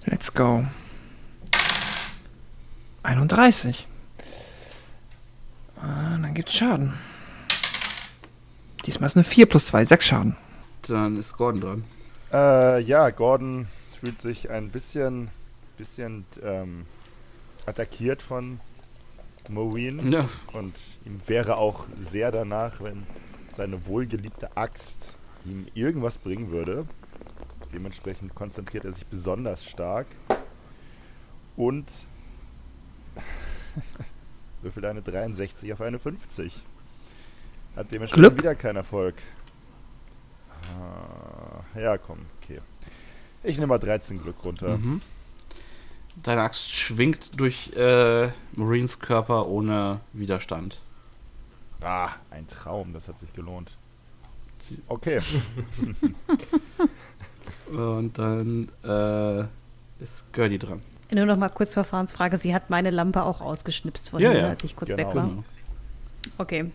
Let's 0.05 0.33
go. 0.33 0.65
31. 3.03 3.87
Ah, 5.81 6.19
dann 6.21 6.35
gibt's 6.35 6.55
Schaden. 6.55 6.95
Diesmal 8.87 9.07
ist 9.09 9.17
eine 9.17 9.25
4 9.25 9.47
plus 9.47 9.67
2, 9.67 9.85
6 9.85 10.07
Schaden. 10.07 10.37
Dann 10.89 11.19
ist 11.19 11.37
Gordon 11.37 11.61
dran. 11.61 11.85
Äh, 12.33 12.81
ja, 12.83 13.11
Gordon 13.11 13.67
fühlt 13.99 14.19
sich 14.19 14.51
ein 14.51 14.71
bisschen, 14.71 15.29
bisschen 15.77 16.25
ähm, 16.43 16.87
attackiert 17.67 18.23
von 18.23 18.61
Maureen. 19.51 20.11
Ja. 20.13 20.29
Und 20.53 20.75
ihm 21.05 21.21
wäre 21.27 21.57
auch 21.57 21.85
sehr 22.01 22.31
danach, 22.31 22.81
wenn 22.81 23.07
seine 23.49 23.87
wohlgeliebte 23.87 24.57
Axt 24.57 25.15
ihm 25.45 25.67
irgendwas 25.75 26.19
bringen 26.19 26.51
würde. 26.51 26.87
Dementsprechend 27.73 28.35
konzentriert 28.35 28.85
er 28.85 28.93
sich 28.93 29.07
besonders 29.07 29.65
stark. 29.65 30.07
Und 31.57 31.91
würfelt 34.63 34.87
eine 34.87 35.03
63 35.03 35.73
auf 35.73 35.81
eine 35.81 35.99
50. 35.99 36.63
Hat 37.77 37.93
dementsprechend 37.93 38.29
Glück. 38.29 38.39
wieder 38.39 38.55
keinen 38.55 38.77
Erfolg. 38.77 39.15
Ah, 40.79 41.79
ja, 41.79 41.99
komm, 41.99 42.19
okay. 42.43 42.61
Ich 43.43 43.57
nehme 43.57 43.69
mal 43.69 43.79
13 43.79 44.21
Glück 44.23 44.45
runter. 44.45 44.79
Mhm. 44.79 45.01
Deine 46.23 46.43
Axt 46.43 46.71
schwingt 46.75 47.39
durch 47.39 47.73
äh, 47.77 48.31
Marines 48.57 48.99
Körper 48.99 49.47
ohne 49.47 50.01
Widerstand. 50.13 50.79
Ah, 51.83 52.11
ein 52.31 52.47
Traum, 52.49 52.93
das 52.93 53.07
hat 53.09 53.19
sich 53.19 53.33
gelohnt. 53.33 53.77
Okay. 54.89 55.21
Und 57.71 58.19
dann 58.19 58.69
äh, 58.83 59.41
ist 60.03 60.33
Gertie 60.33 60.59
dran. 60.59 60.83
Nur 61.13 61.27
noch 61.27 61.37
mal 61.37 61.49
kurz 61.49 61.75
Verfahrensfrage. 61.75 62.37
Sie 62.37 62.55
hat 62.55 62.69
meine 62.69 62.91
Lampe 62.91 63.23
auch 63.23 63.41
ausgeschnipst 63.41 64.07
Ja, 64.07 64.11
vorhin, 64.11 64.33
ja. 64.35 64.57
ich 64.63 64.75
kurz 64.77 64.91
Genau. 64.91 65.09
weg 65.09 65.15
war. 65.15 65.31
Okay. 66.39 66.71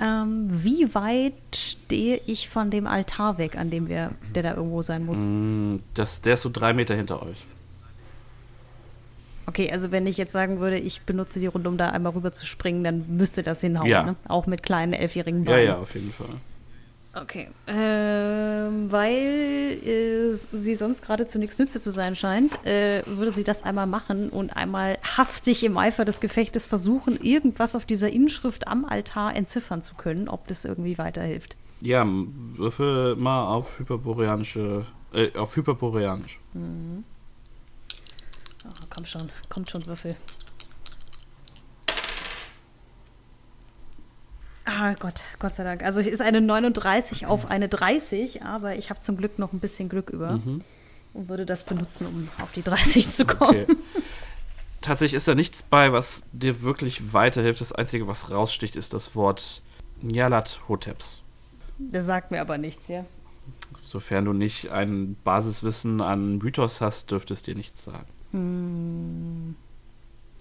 Ähm, 0.00 0.46
wie 0.48 0.94
weit 0.94 1.34
stehe 1.54 2.20
ich 2.26 2.48
von 2.48 2.70
dem 2.70 2.86
Altar 2.86 3.36
weg, 3.38 3.56
an 3.58 3.70
dem 3.70 3.88
wir, 3.88 4.12
der 4.34 4.42
da 4.42 4.54
irgendwo 4.54 4.80
sein 4.82 5.04
muss? 5.04 5.18
Mm, 5.18 5.76
Das, 5.94 6.22
der 6.22 6.34
ist 6.34 6.42
so 6.42 6.48
drei 6.50 6.72
Meter 6.72 6.94
hinter 6.94 7.22
euch. 7.22 7.36
Okay, 9.46 9.70
also 9.72 9.90
wenn 9.90 10.06
ich 10.06 10.16
jetzt 10.16 10.32
sagen 10.32 10.60
würde, 10.60 10.78
ich 10.78 11.02
benutze 11.02 11.40
die 11.40 11.46
Runde, 11.46 11.68
um 11.68 11.76
da 11.76 11.90
einmal 11.90 12.12
rüber 12.12 12.32
zu 12.32 12.46
springen, 12.46 12.84
dann 12.84 13.04
müsste 13.16 13.42
das 13.42 13.60
hinhauen, 13.60 13.88
Ja. 13.88 14.02
ne? 14.04 14.16
Auch 14.28 14.46
mit 14.46 14.62
kleinen 14.62 14.92
elfjährigen 14.92 15.44
Ja, 15.44 15.50
Beinen. 15.50 15.66
ja, 15.66 15.78
auf 15.78 15.94
jeden 15.94 16.12
Fall. 16.12 16.28
Okay. 17.12 17.48
Ähm, 17.66 18.92
weil 18.92 19.80
äh, 19.84 20.32
sie 20.52 20.76
sonst 20.76 21.02
gerade 21.02 21.26
zu 21.26 21.40
nichts 21.40 21.58
Nütze 21.58 21.80
zu 21.80 21.90
sein 21.90 22.14
scheint, 22.14 22.64
äh, 22.64 23.02
würde 23.04 23.32
sie 23.32 23.42
das 23.42 23.64
einmal 23.64 23.86
machen 23.86 24.30
und 24.30 24.56
einmal 24.56 24.96
hastig 25.16 25.64
im 25.64 25.76
Eifer 25.76 26.04
des 26.04 26.20
Gefechtes 26.20 26.66
versuchen, 26.66 27.20
irgendwas 27.20 27.74
auf 27.74 27.84
dieser 27.84 28.10
Inschrift 28.10 28.68
am 28.68 28.84
Altar 28.84 29.34
entziffern 29.34 29.82
zu 29.82 29.96
können, 29.96 30.28
ob 30.28 30.46
das 30.46 30.64
irgendwie 30.64 30.98
weiterhilft. 30.98 31.56
Ja, 31.80 32.06
würfel 32.06 33.16
mal 33.16 33.44
auf 33.44 33.80
hyperboreanische. 33.80 34.86
Äh, 35.12 35.36
auf 35.36 35.56
hyperboreanisch. 35.56 36.38
Oh, 36.54 37.02
komm 38.88 39.06
schon, 39.06 39.28
kommt 39.48 39.68
schon, 39.68 39.84
Würfel. 39.86 40.14
Ah 44.64 44.94
Gott, 44.94 45.22
Gott 45.38 45.54
sei 45.54 45.64
Dank. 45.64 45.82
Also 45.82 46.00
es 46.00 46.06
ist 46.06 46.20
eine 46.20 46.40
39 46.40 47.26
auf 47.26 47.50
eine 47.50 47.68
30, 47.68 48.42
aber 48.42 48.76
ich 48.76 48.90
habe 48.90 49.00
zum 49.00 49.16
Glück 49.16 49.38
noch 49.38 49.52
ein 49.52 49.58
bisschen 49.60 49.88
Glück 49.88 50.10
über 50.10 50.32
Mhm. 50.32 50.62
und 51.14 51.28
würde 51.28 51.46
das 51.46 51.64
benutzen, 51.64 52.06
um 52.06 52.28
auf 52.42 52.52
die 52.52 52.62
30 52.62 53.14
zu 53.14 53.24
kommen. 53.24 53.62
Okay. 53.64 53.66
Tatsächlich 54.80 55.16
ist 55.16 55.28
da 55.28 55.34
nichts 55.34 55.62
bei, 55.62 55.92
was 55.92 56.22
dir 56.32 56.62
wirklich 56.62 57.12
weiterhilft. 57.12 57.60
Das 57.60 57.72
Einzige, 57.72 58.06
was 58.06 58.30
raussticht, 58.30 58.76
ist 58.76 58.94
das 58.94 59.14
Wort 59.14 59.62
Nyalat 60.00 60.60
Hoteps. 60.68 61.20
Das 61.78 62.06
sagt 62.06 62.30
mir 62.30 62.40
aber 62.40 62.56
nichts, 62.58 62.88
ja. 62.88 63.04
Sofern 63.84 64.24
du 64.26 64.32
nicht 64.32 64.70
ein 64.70 65.16
Basiswissen 65.24 66.00
an 66.00 66.38
Mythos 66.38 66.80
hast, 66.80 67.10
dürfte 67.10 67.34
es 67.34 67.42
dir 67.42 67.54
nichts 67.54 67.82
sagen. 67.84 68.06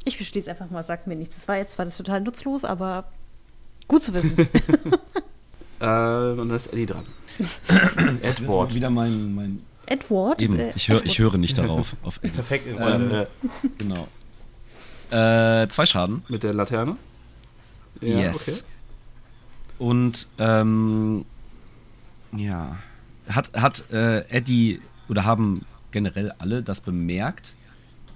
Ich 0.05 0.17
beschließe 0.17 0.49
einfach 0.49 0.69
mal, 0.69 0.83
sagt 0.83 1.07
mir 1.07 1.15
nichts. 1.15 1.35
Das 1.35 1.47
war 1.47 1.57
jetzt 1.57 1.73
zwar 1.73 1.85
das 1.85 1.97
total 1.97 2.21
nutzlos, 2.21 2.63
aber 2.63 3.11
gut 3.89 4.01
zu 4.03 4.13
wissen. 4.13 4.38
Äh, 5.81 5.85
und 5.85 6.38
dann 6.49 6.51
ist 6.51 6.73
Eddie 6.73 6.88
dran. 6.88 7.05
Edward. 8.22 8.75
Wieder 8.75 8.89
mein. 8.89 9.33
mein 9.33 9.61
Edward? 9.85 10.41
eben, 10.41 10.59
äh, 10.59 10.73
ich, 10.75 10.89
hör, 10.89 10.97
ich 11.05 11.13
Edward. 11.17 11.31
höre 11.31 11.38
nicht 11.39 11.57
darauf. 11.57 11.95
Auf 12.03 12.19
Eddie. 12.22 12.33
Perfekt 12.33 12.67
in 12.67 12.75
Ähm, 12.81 13.11
Äh, 13.11 13.25
Genau. 13.77 14.07
Äh, 15.09 15.69
zwei 15.69 15.85
Schaden. 15.85 16.25
mit 16.27 16.43
der 16.43 16.53
Laterne. 16.53 16.97
yes. 18.01 18.65
Und 19.77 20.27
ähm, 20.38 21.23
ja, 22.35 22.75
hat, 23.29 23.53
hat 23.53 23.89
äh, 23.93 24.19
Eddie 24.27 24.81
oder 25.07 25.23
haben 25.23 25.65
generell 25.91 26.33
alle 26.39 26.61
das 26.61 26.81
bemerkt, 26.81 27.55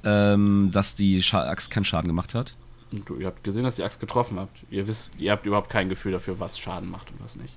ähm, 0.03 0.69
dass 0.73 0.95
die 0.95 1.23
Scha 1.23 1.43
Axt 1.47 1.71
keinen 1.71 1.85
Schaden 1.85 2.09
gemacht 2.09 2.33
hat? 2.33 2.55
Okay. 3.01 3.03
Du, 3.05 3.15
ihr 3.17 3.27
habt 3.27 3.43
gesehen, 3.43 3.63
dass 3.63 3.75
die 3.75 3.83
Axt 3.83 3.99
getroffen 3.99 4.39
habt. 4.39 4.57
Ihr 4.69 4.87
wisst, 4.87 5.11
ihr 5.19 5.31
habt 5.31 5.45
überhaupt 5.45 5.69
kein 5.69 5.89
Gefühl 5.89 6.11
dafür, 6.11 6.39
was 6.39 6.59
Schaden 6.59 6.89
macht 6.89 7.11
und 7.11 7.23
was 7.23 7.35
nicht. 7.35 7.53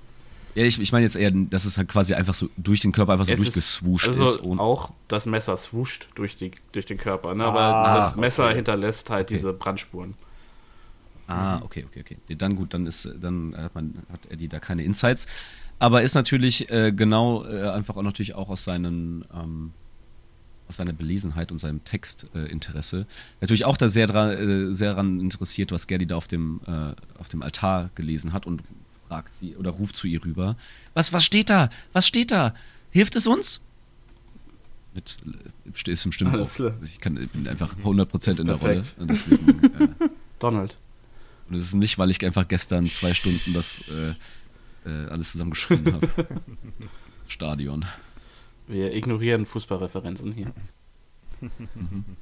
Ja, 0.55 0.63
ich, 0.63 0.79
ich 0.81 0.91
meine 0.91 1.05
jetzt 1.05 1.15
eher, 1.15 1.29
dass 1.31 1.65
es 1.65 1.77
halt 1.77 1.87
quasi 1.87 2.15
einfach 2.15 2.33
so 2.33 2.49
durch 2.57 2.79
den 2.79 2.91
Körper 2.91 3.13
einfach 3.13 3.25
so 3.27 3.31
Es 3.31 3.39
durchgeswuscht 3.39 4.07
also 4.07 4.23
ist. 4.23 4.43
Auch 4.43 4.89
das 5.07 5.27
Messer 5.27 5.55
swuscht 5.55 6.07
durch, 6.15 6.35
die, 6.35 6.51
durch 6.71 6.87
den 6.87 6.97
Körper, 6.97 7.35
ne? 7.35 7.45
aber 7.45 7.59
Ah, 7.61 7.95
das 7.95 8.15
Messer 8.15 8.45
okay. 8.45 8.55
hinterlässt 8.55 9.11
halt 9.11 9.29
diese 9.29 9.53
Brandspuren. 9.53 10.15
Ah, 11.27 11.61
okay, 11.61 11.85
okay, 11.87 12.01
okay. 12.01 12.35
Dann 12.35 12.55
gut, 12.55 12.73
dann 12.73 12.87
ist, 12.87 13.07
dann 13.21 13.53
hat 13.55 13.75
man, 13.75 14.01
hat 14.11 14.31
Eddie 14.31 14.47
da 14.47 14.59
keine 14.59 14.83
Insights. 14.83 15.27
Aber 15.77 16.01
ist 16.01 16.15
natürlich 16.15 16.71
äh, 16.71 16.91
genau 16.91 17.45
äh, 17.45 17.69
einfach 17.69 17.95
auch 17.95 18.01
natürlich 18.01 18.33
auch 18.33 18.49
aus 18.49 18.63
seinen 18.63 19.25
ähm, 19.33 19.73
aus 20.67 20.77
seiner 20.77 20.93
Belesenheit 20.93 21.51
und 21.51 21.59
seinem 21.59 21.83
Textinteresse 21.83 23.05
natürlich 23.41 23.65
auch 23.65 23.77
da 23.77 23.89
sehr 23.89 24.07
dran, 24.07 24.69
äh, 24.69 24.73
sehr 24.73 24.91
daran 24.91 25.19
interessiert, 25.19 25.71
was 25.71 25.87
Gerdi 25.87 26.05
da 26.05 26.15
auf 26.15 26.27
dem 26.27 26.61
äh, 26.67 26.93
auf 27.19 27.29
dem 27.29 27.41
Altar 27.41 27.89
gelesen 27.95 28.33
hat 28.33 28.45
und 28.45 28.61
fragt 29.07 29.33
sie 29.33 29.55
oder 29.55 29.71
ruft 29.71 29.95
zu 29.95 30.07
ihr 30.07 30.23
rüber. 30.23 30.55
Was 30.93 31.13
was 31.13 31.23
steht 31.25 31.49
da? 31.49 31.69
Was 31.93 32.07
steht 32.07 32.31
da? 32.31 32.53
Hilft 32.91 33.15
es 33.15 33.27
uns? 33.27 33.61
Mit 34.93 35.17
äh, 35.85 35.91
ist 35.91 36.05
im 36.05 36.11
klar. 36.11 36.73
Ich 36.83 36.99
kann 36.99 37.15
bin 37.15 37.47
einfach 37.47 37.75
100% 37.77 38.29
Ist 38.29 38.39
in 38.39 38.47
der 38.47 38.55
Rolle. 38.55 38.81
deswegen, 38.99 39.63
äh, 39.63 39.87
Donald. 40.39 40.77
und 41.49 41.55
es 41.55 41.67
ist 41.67 41.73
nicht, 41.75 41.97
weil 41.97 42.09
ich 42.09 42.23
einfach 42.25 42.47
gestern 42.47 42.87
zwei 42.87 43.13
Stunden 43.13 43.53
das 43.53 43.83
äh, 43.89 44.89
äh, 44.89 45.07
alles 45.09 45.31
zusammengeschrieben 45.33 45.93
habe. 45.93 46.09
Stadion. 47.27 47.85
Wir 48.67 48.93
ignorieren 48.93 49.45
Fußballreferenzen 49.45 50.31
hier. 50.33 50.53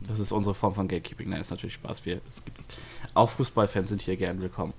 Das 0.01 0.19
ist 0.19 0.33
unsere 0.33 0.53
Form 0.53 0.75
von 0.75 0.89
Gatekeeping. 0.89 1.29
Nein, 1.29 1.39
ist 1.39 1.49
natürlich 1.49 1.75
Spaß. 1.75 2.05
Wir, 2.05 2.19
auch 3.13 3.29
Fußballfans 3.29 3.87
sind 3.87 4.01
hier 4.01 4.17
gern 4.17 4.41
willkommen. 4.41 4.73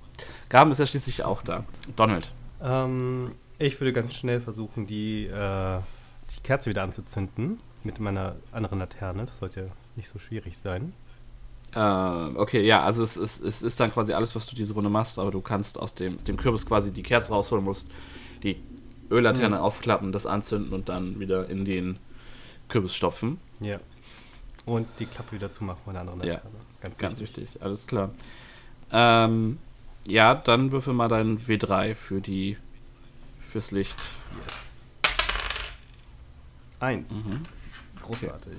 Gaben 0.51 0.71
ist 0.71 0.79
ja 0.79 0.85
schließlich 0.85 1.25
auch 1.25 1.41
da. 1.41 1.65
Donald. 1.97 2.31
Ähm, 2.63 3.33
ich 3.59 3.81
würde 3.81 3.95
ganz 3.95 4.15
schnell 4.15 4.43
versuchen, 4.43 4.87
die, 4.87 5.25
äh, 5.25 5.79
die 6.37 6.41
Kerze 6.43 6.69
wieder 6.69 6.83
anzuzünden 6.83 7.61
mit 7.83 7.99
meiner 7.99 8.37
anderen 8.53 8.79
Laterne. 8.79 9.25
Das 9.25 9.39
sollte 9.39 9.71
nicht 9.97 10.11
so 10.11 10.19
schwierig 10.19 10.59
sein. 10.59 10.93
Äh, 11.75 11.79
okay, 12.37 12.65
ja, 12.65 12.83
also 12.83 13.03
es, 13.03 13.17
es, 13.17 13.41
es 13.41 13.63
ist 13.63 13.81
dann 13.81 13.91
quasi 13.91 14.13
alles, 14.13 14.37
was 14.37 14.47
du 14.47 14.55
diese 14.55 14.75
Runde 14.75 14.91
machst, 14.91 15.19
aber 15.19 15.31
du 15.31 15.41
kannst 15.41 15.79
aus 15.79 15.95
dem, 15.95 16.17
aus 16.17 16.25
dem 16.25 16.37
Kürbis 16.37 16.67
quasi 16.67 16.93
die 16.93 17.03
Kerze 17.03 17.33
rausholen, 17.33 17.65
musst 17.65 17.89
die 18.43 18.63
Öllaterne 19.11 19.61
aufklappen, 19.61 20.13
das 20.13 20.27
anzünden 20.27 20.73
und 20.73 20.89
dann 20.89 21.21
wieder 21.21 21.49
in 21.49 21.65
den 21.65 21.99
Kürbis 22.69 22.95
stopfen. 22.95 23.39
Ja. 23.61 23.79
Und 24.65 24.87
die 24.99 25.07
Klappe 25.07 25.33
wieder 25.33 25.49
zumachen 25.51 25.81
von 25.85 25.93
der 25.95 26.01
anderen 26.03 26.21
Ja, 26.23 26.35
Laterne. 26.35 26.55
Ganz, 26.81 26.99
Ganz 26.99 27.21
wichtig. 27.21 27.45
wichtig, 27.45 27.63
alles 27.63 27.87
klar. 27.87 28.11
Ähm, 28.93 29.59
ja, 30.07 30.35
dann 30.35 30.73
würfel 30.73 30.93
mal 30.93 31.09
dein 31.09 31.39
W3 31.39 31.95
für 31.95 32.21
die 32.21 32.57
fürs 33.41 33.71
Licht. 33.71 33.97
Yes. 34.45 34.91
Eins. 36.81 37.27
Mhm. 37.27 37.43
Großartig. 38.03 38.53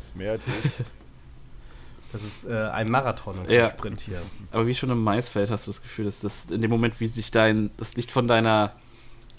Ist 0.00 0.16
mehr 0.16 0.32
als 0.32 0.46
ich. 0.46 0.54
Das 2.14 2.22
ist 2.22 2.44
äh, 2.44 2.54
ein 2.54 2.88
Marathon 2.92 3.40
und 3.40 3.50
Ja. 3.50 3.62
kein 3.68 3.76
Sprint 3.76 4.00
hier. 4.00 4.22
Aber 4.52 4.68
wie 4.68 4.74
schon 4.74 4.88
im 4.90 5.02
Maisfeld 5.02 5.50
hast 5.50 5.66
du 5.66 5.72
das 5.72 5.82
Gefühl, 5.82 6.04
dass 6.04 6.20
das 6.20 6.44
in 6.44 6.62
dem 6.62 6.70
Moment, 6.70 7.00
wie 7.00 7.08
sich 7.08 7.32
dein 7.32 7.70
das 7.76 7.96
Licht 7.96 8.12
von 8.12 8.28
deiner 8.28 8.72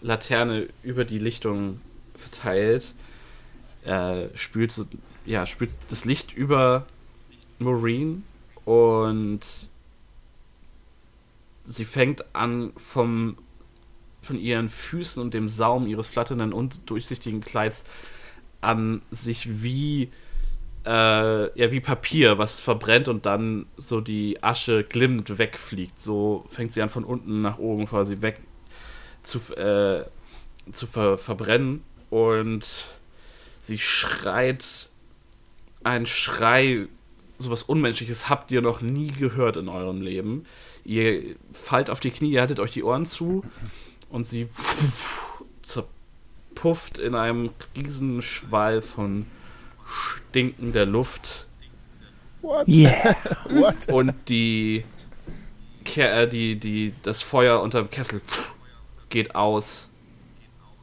Laterne 0.02 0.68
über 0.84 1.06
die 1.06 1.18
Lichtung 1.18 1.80
verteilt, 2.18 2.94
äh, 3.86 4.28
spült 4.36 4.74
ja 5.26 5.46
spült 5.46 5.72
das 5.88 6.04
Licht 6.04 6.36
über 6.36 6.86
Maureen 7.60 8.26
und 8.66 9.40
sie 11.64 11.86
fängt 11.86 12.26
an 12.36 12.74
vom 12.76 13.38
von 14.22 14.38
ihren 14.38 14.68
Füßen 14.68 15.22
und 15.22 15.34
dem 15.34 15.48
Saum 15.48 15.88
ihres 15.88 16.08
flatternden 16.08 16.52
und 16.52 16.90
durchsichtigen 16.90 17.40
Kleids 17.40 17.86
an 18.60 19.02
sich 19.12 19.64
wie 19.64 20.10
äh, 20.86 21.60
ja, 21.60 21.72
wie 21.72 21.80
Papier, 21.80 22.38
was 22.38 22.62
verbrennt 22.62 23.08
und 23.08 23.26
dann 23.26 23.66
so 23.76 24.02
die 24.02 24.42
Asche 24.44 24.84
glimmend 24.84 25.38
wegfliegt. 25.38 26.00
So 26.00 26.46
fängt 26.48 26.74
sie 26.74 26.82
an 26.82 26.90
von 26.90 27.04
unten 27.04 27.42
nach 27.42 27.58
oben 27.58 27.88
quasi 27.88 28.22
weg 28.22 28.40
zu, 29.24 29.40
äh, 29.56 30.06
zu 30.72 30.86
ver 30.88 31.18
verbrennen 31.18 31.84
und 32.10 32.86
sie 33.62 33.80
schreit 33.80 34.90
einen 35.84 36.06
Schrei, 36.06 36.88
sowas 37.40 37.64
Unmenschliches 37.64 38.30
habt 38.30 38.52
ihr 38.52 38.62
noch 38.62 38.82
nie 38.82 39.12
gehört 39.12 39.58
in 39.58 39.70
eurem 39.70 40.02
Leben. 40.02 40.46
Ihr 40.84 41.36
fallt 41.52 41.90
auf 41.90 42.00
die 42.00 42.12
Knie, 42.12 42.32
ihr 42.32 42.42
haltet 42.42 42.60
euch 42.60 42.72
die 42.72 42.84
Ohren 42.84 43.06
zu 43.06 43.44
und 44.10 44.28
sie 44.28 44.48
zerpufft 45.64 47.00
in 47.00 47.16
einem 47.16 47.50
riesen 47.76 48.22
Schwall 48.22 48.82
von 48.84 49.26
stinkender 49.86 50.86
Luft 50.86 51.46
What? 52.46 52.68
Yeah. 52.68 53.16
What? 53.50 53.92
und 53.92 54.14
die, 54.30 54.86
Ke 55.84 56.10
äh, 56.10 56.28
die, 56.28 56.60
die, 56.60 56.94
das 57.02 57.24
Feuer 57.24 57.60
unter 57.62 57.82
dem 57.82 57.90
Kessel 57.90 58.22
geht 59.10 59.34
aus. 59.36 59.90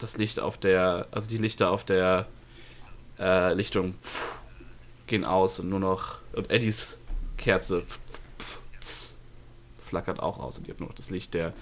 Das 0.00 0.16
Licht 0.16 0.40
auf 0.40 0.58
der, 0.58 1.06
also 1.12 1.28
die 1.28 1.36
Lichter 1.36 1.70
auf 1.70 1.84
der 1.84 2.26
äh, 3.20 3.54
Lichtung 3.54 3.94
gehen 5.06 5.24
aus 5.24 5.60
und 5.60 5.68
nur 5.68 5.78
noch, 5.78 6.18
und 6.32 6.50
Eddies 6.50 6.98
Kerze 7.36 7.84
flackert 9.76 10.20
auch 10.20 10.38
aus 10.38 10.58
und 10.58 10.66
ihr 10.66 10.72
habt 10.72 10.80
nur 10.80 10.88
noch 10.88 10.96
das 10.96 11.10
Licht 11.10 11.34
der, 11.34 11.52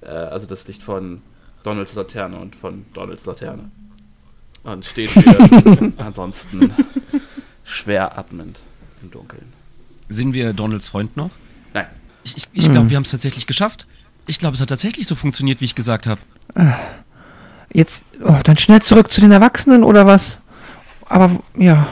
äh, 0.00 0.06
also 0.06 0.46
das 0.46 0.66
Licht 0.68 0.82
von 0.82 1.20
Donalds 1.64 1.94
Laterne 1.94 2.38
und 2.38 2.56
von 2.56 2.86
Donalds 2.94 3.26
Laterne. 3.26 3.70
Und 4.64 4.84
steht 4.84 5.10
hier 5.10 5.92
ansonsten 5.98 6.72
schwer 7.64 8.18
atmend 8.18 8.58
im 9.02 9.10
Dunkeln. 9.10 9.52
Sind 10.08 10.32
wir 10.32 10.52
Donalds 10.52 10.88
Freund 10.88 11.16
noch? 11.16 11.30
Nein. 11.74 11.86
Ich, 12.24 12.36
ich, 12.36 12.48
ich 12.52 12.70
glaube, 12.70 12.90
wir 12.90 12.96
haben 12.96 13.04
es 13.04 13.10
tatsächlich 13.10 13.46
geschafft. 13.46 13.86
Ich 14.26 14.38
glaube, 14.38 14.54
es 14.54 14.60
hat 14.60 14.68
tatsächlich 14.68 15.06
so 15.06 15.14
funktioniert, 15.14 15.60
wie 15.60 15.66
ich 15.66 15.74
gesagt 15.74 16.06
habe. 16.06 16.20
Jetzt, 17.72 18.04
oh, 18.22 18.38
dann 18.42 18.56
schnell 18.56 18.82
zurück 18.82 19.10
zu 19.10 19.20
den 19.20 19.30
Erwachsenen 19.30 19.84
oder 19.84 20.06
was? 20.06 20.40
Aber 21.06 21.38
ja, 21.56 21.88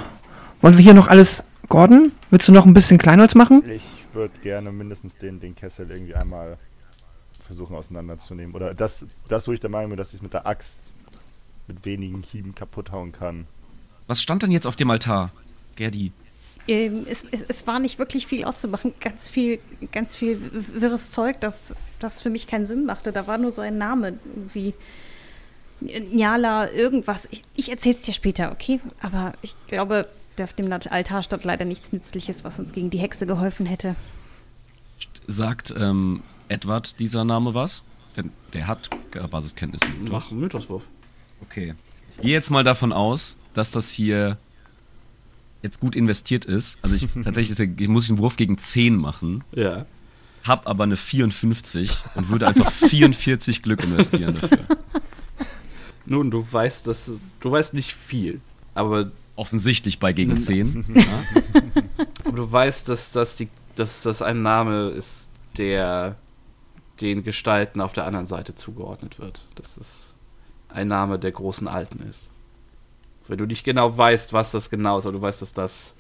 wollen 0.61 0.77
wir 0.77 0.85
hier 0.85 0.95
noch 0.95 1.09
alles 1.09 1.45
Gordon? 1.69 2.13
Willst 2.31 2.49
du 2.49 2.53
noch 2.53 2.67
ein 2.67 2.75
bisschen 2.75 2.99
Kleinholz 2.99 3.35
machen? 3.35 3.63
Ich 3.71 3.83
würde 4.13 4.39
gerne 4.43 4.73
mindestens 4.73 5.17
den, 5.17 5.41
den 5.41 5.55
Kessel 5.55 5.89
irgendwie 5.91 6.15
einmal 6.15 6.59
versuchen 7.47 7.77
auseinanderzunehmen. 7.77 8.55
Oder 8.55 8.75
das, 8.75 9.07
das 9.29 9.47
wo 9.47 9.53
ich 9.53 9.61
der 9.61 9.71
Meinung 9.71 9.91
bin, 9.91 9.97
dass 9.97 10.09
ich 10.09 10.17
es 10.17 10.23
mit 10.23 10.33
der 10.33 10.47
Axt 10.47 10.93
mit 11.69 11.85
wenigen 11.85 12.23
Hieben 12.23 12.55
kaputt 12.55 12.93
hauen 12.93 13.13
kann. 13.13 13.47
Was 14.07 14.23
stand 14.23 14.43
denn 14.43 14.51
jetzt 14.51 14.67
auf 14.67 14.77
dem 14.77 14.91
Altar, 14.91 15.33
Gerdi? 15.75 16.13
Ähm, 16.69 17.07
es, 17.09 17.25
es, 17.31 17.43
es 17.43 17.67
war 17.67 17.79
nicht 17.79 17.99
wirklich 17.99 18.27
viel 18.27 18.45
auszumachen. 18.45 18.95
Ganz 19.01 19.29
viel, 19.29 19.61
ganz 19.93 20.17
viel 20.17 20.41
wirres 20.53 21.11
Zeug, 21.11 21.41
das, 21.41 21.75
das 22.01 22.23
für 22.23 22.31
mich 22.31 22.47
keinen 22.47 22.67
Sinn 22.67 22.87
machte. 22.87 23.13
Da 23.13 23.27
war 23.27 23.39
nur 23.39 23.51
so 23.51 23.63
ein 23.63 23.79
Name 23.79 24.19
irgendwie. 24.35 24.75
Njala, 25.81 26.73
irgendwas. 26.73 27.29
Ich, 27.31 27.43
ich 27.55 27.71
erzähl's 27.71 28.03
dir 28.03 28.15
später, 28.15 28.51
okay? 28.51 28.81
Aber 29.01 29.35
ich 29.43 29.55
glaube, 29.69 30.09
auf 30.41 30.55
dem 30.55 30.73
Altar 30.73 31.23
stand 31.23 31.45
leider 31.45 31.65
nichts 31.65 31.93
Nützliches, 31.93 32.45
was 32.45 32.59
uns 32.59 32.73
gegen 32.73 32.91
die 32.91 32.99
Hexe 32.99 33.27
geholfen 33.27 33.67
hätte. 33.67 33.95
Sagt 35.27 35.75
ähm, 35.77 36.23
Edward 36.49 36.99
dieser 36.99 37.25
Name 37.25 37.55
was? 37.55 37.85
Denn 38.17 38.31
der 38.55 38.67
hat 38.67 38.89
Basiskenntnisse. 39.31 39.87
Mach 40.11 40.31
einen 40.31 40.41
Mythoswurf. 40.41 40.83
Okay. 41.43 41.75
Ich 42.17 42.23
gehe 42.23 42.33
jetzt 42.33 42.51
mal 42.51 42.65
davon 42.65 42.93
aus, 42.93 43.37
dass 43.55 43.71
das 43.71 43.91
hier 43.91 44.39
jetzt 45.63 45.81
gut 45.81 45.97
investiert 45.97 46.45
ist. 46.45 46.79
Also 46.83 46.97
ich 46.97 47.09
tatsächlich 47.25 47.59
ist 47.59 47.81
ich 47.81 47.89
muss 47.89 48.09
einen 48.09 48.19
Wurf 48.19 48.37
gegen 48.37 48.59
10 48.59 48.97
machen, 48.97 49.45
Ja. 49.53 49.87
hab 50.45 50.67
aber 50.67 50.85
eine 50.85 50.97
54 50.97 51.97
und 52.15 52.29
würde 52.29 52.47
einfach 52.49 52.71
44 52.89 53.63
Glück 53.63 53.83
investieren 53.85 54.39
dafür. 54.41 54.59
Nun, 56.07 56.31
du 56.31 56.47
weißt, 56.51 56.87
dass 56.87 57.11
du 57.41 57.51
weißt 57.51 57.75
nicht 57.75 57.93
viel, 57.93 58.41
aber, 58.75 59.11
Offensichtlich 59.39 59.99
bei 59.99 60.15
gegen 60.15 60.39
10. 60.41 60.85
Ja. 60.95 61.25
aber 62.25 62.37
du 62.37 62.51
weißt, 62.51 62.89
dass 62.89 63.13
das 63.13 63.37
die, 63.37 63.49
dass 63.75 64.01
das 64.03 64.23
ein 64.23 64.41
Name 64.43 64.89
ist, 64.91 65.29
der 65.59 66.17
den 67.03 67.23
Gestalten 67.23 67.83
auf 67.83 67.93
der 67.93 68.07
anderen 68.07 68.27
Seite 68.27 68.55
zugeordnet 68.55 69.19
wird. 69.19 69.47
Dass 69.57 69.77
es 69.77 70.06
ein 70.77 70.89
Name 70.89 71.19
der 71.19 71.33
großen 71.33 71.67
Alten 71.69 72.07
ist. 72.09 72.31
Wenn 73.27 73.39
du 73.39 73.47
nicht 73.47 73.65
genau 73.65 73.97
weißt, 73.97 74.33
was 74.33 74.53
das 74.53 74.71
genau 74.71 74.99
ist, 74.99 75.07
aber 75.07 75.15
du 75.15 75.23
weißt, 75.23 75.43
dass 75.43 75.53
das 75.53 75.95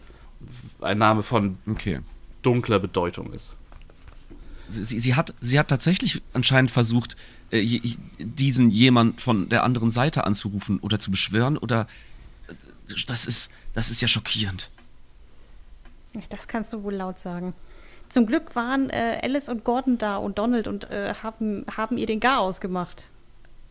ein 0.80 0.98
Name 0.98 1.22
von 1.22 1.58
Okay. 1.68 2.00
dunkler 2.42 2.78
Bedeutung 2.78 3.32
ist. 3.32 3.56
Sie, 4.68 4.84
sie, 4.84 5.00
sie, 5.00 5.14
hat, 5.14 5.34
sie 5.40 5.58
hat 5.58 5.68
tatsächlich 5.68 6.22
anscheinend 6.34 6.70
versucht, 6.70 7.16
äh, 7.50 7.80
diesen 8.18 8.70
jemand 8.70 9.20
von 9.20 9.48
der 9.48 9.64
anderen 9.64 9.90
Seite 9.90 10.24
anzurufen 10.24 10.78
oder 10.80 11.00
zu 11.00 11.10
beschwören 11.10 11.56
oder 11.56 11.86
das 13.06 13.26
ist, 13.26 13.50
das 13.74 13.90
ist 13.90 14.00
ja 14.00 14.08
schockierend. 14.08 14.70
Das 16.30 16.48
kannst 16.48 16.72
du 16.72 16.82
wohl 16.82 16.94
laut 16.94 17.18
sagen. 17.18 17.54
Zum 18.08 18.26
Glück 18.26 18.54
waren 18.54 18.90
äh, 18.90 19.20
Alice 19.22 19.48
und 19.48 19.64
Gordon 19.64 19.98
da 19.98 20.16
und 20.16 20.38
Donald 20.38 20.68
und 20.68 20.90
äh, 20.90 21.14
haben, 21.22 21.64
haben 21.76 21.98
ihr 21.98 22.06
den 22.06 22.20
Garaus 22.20 22.60
gemacht. 22.60 23.08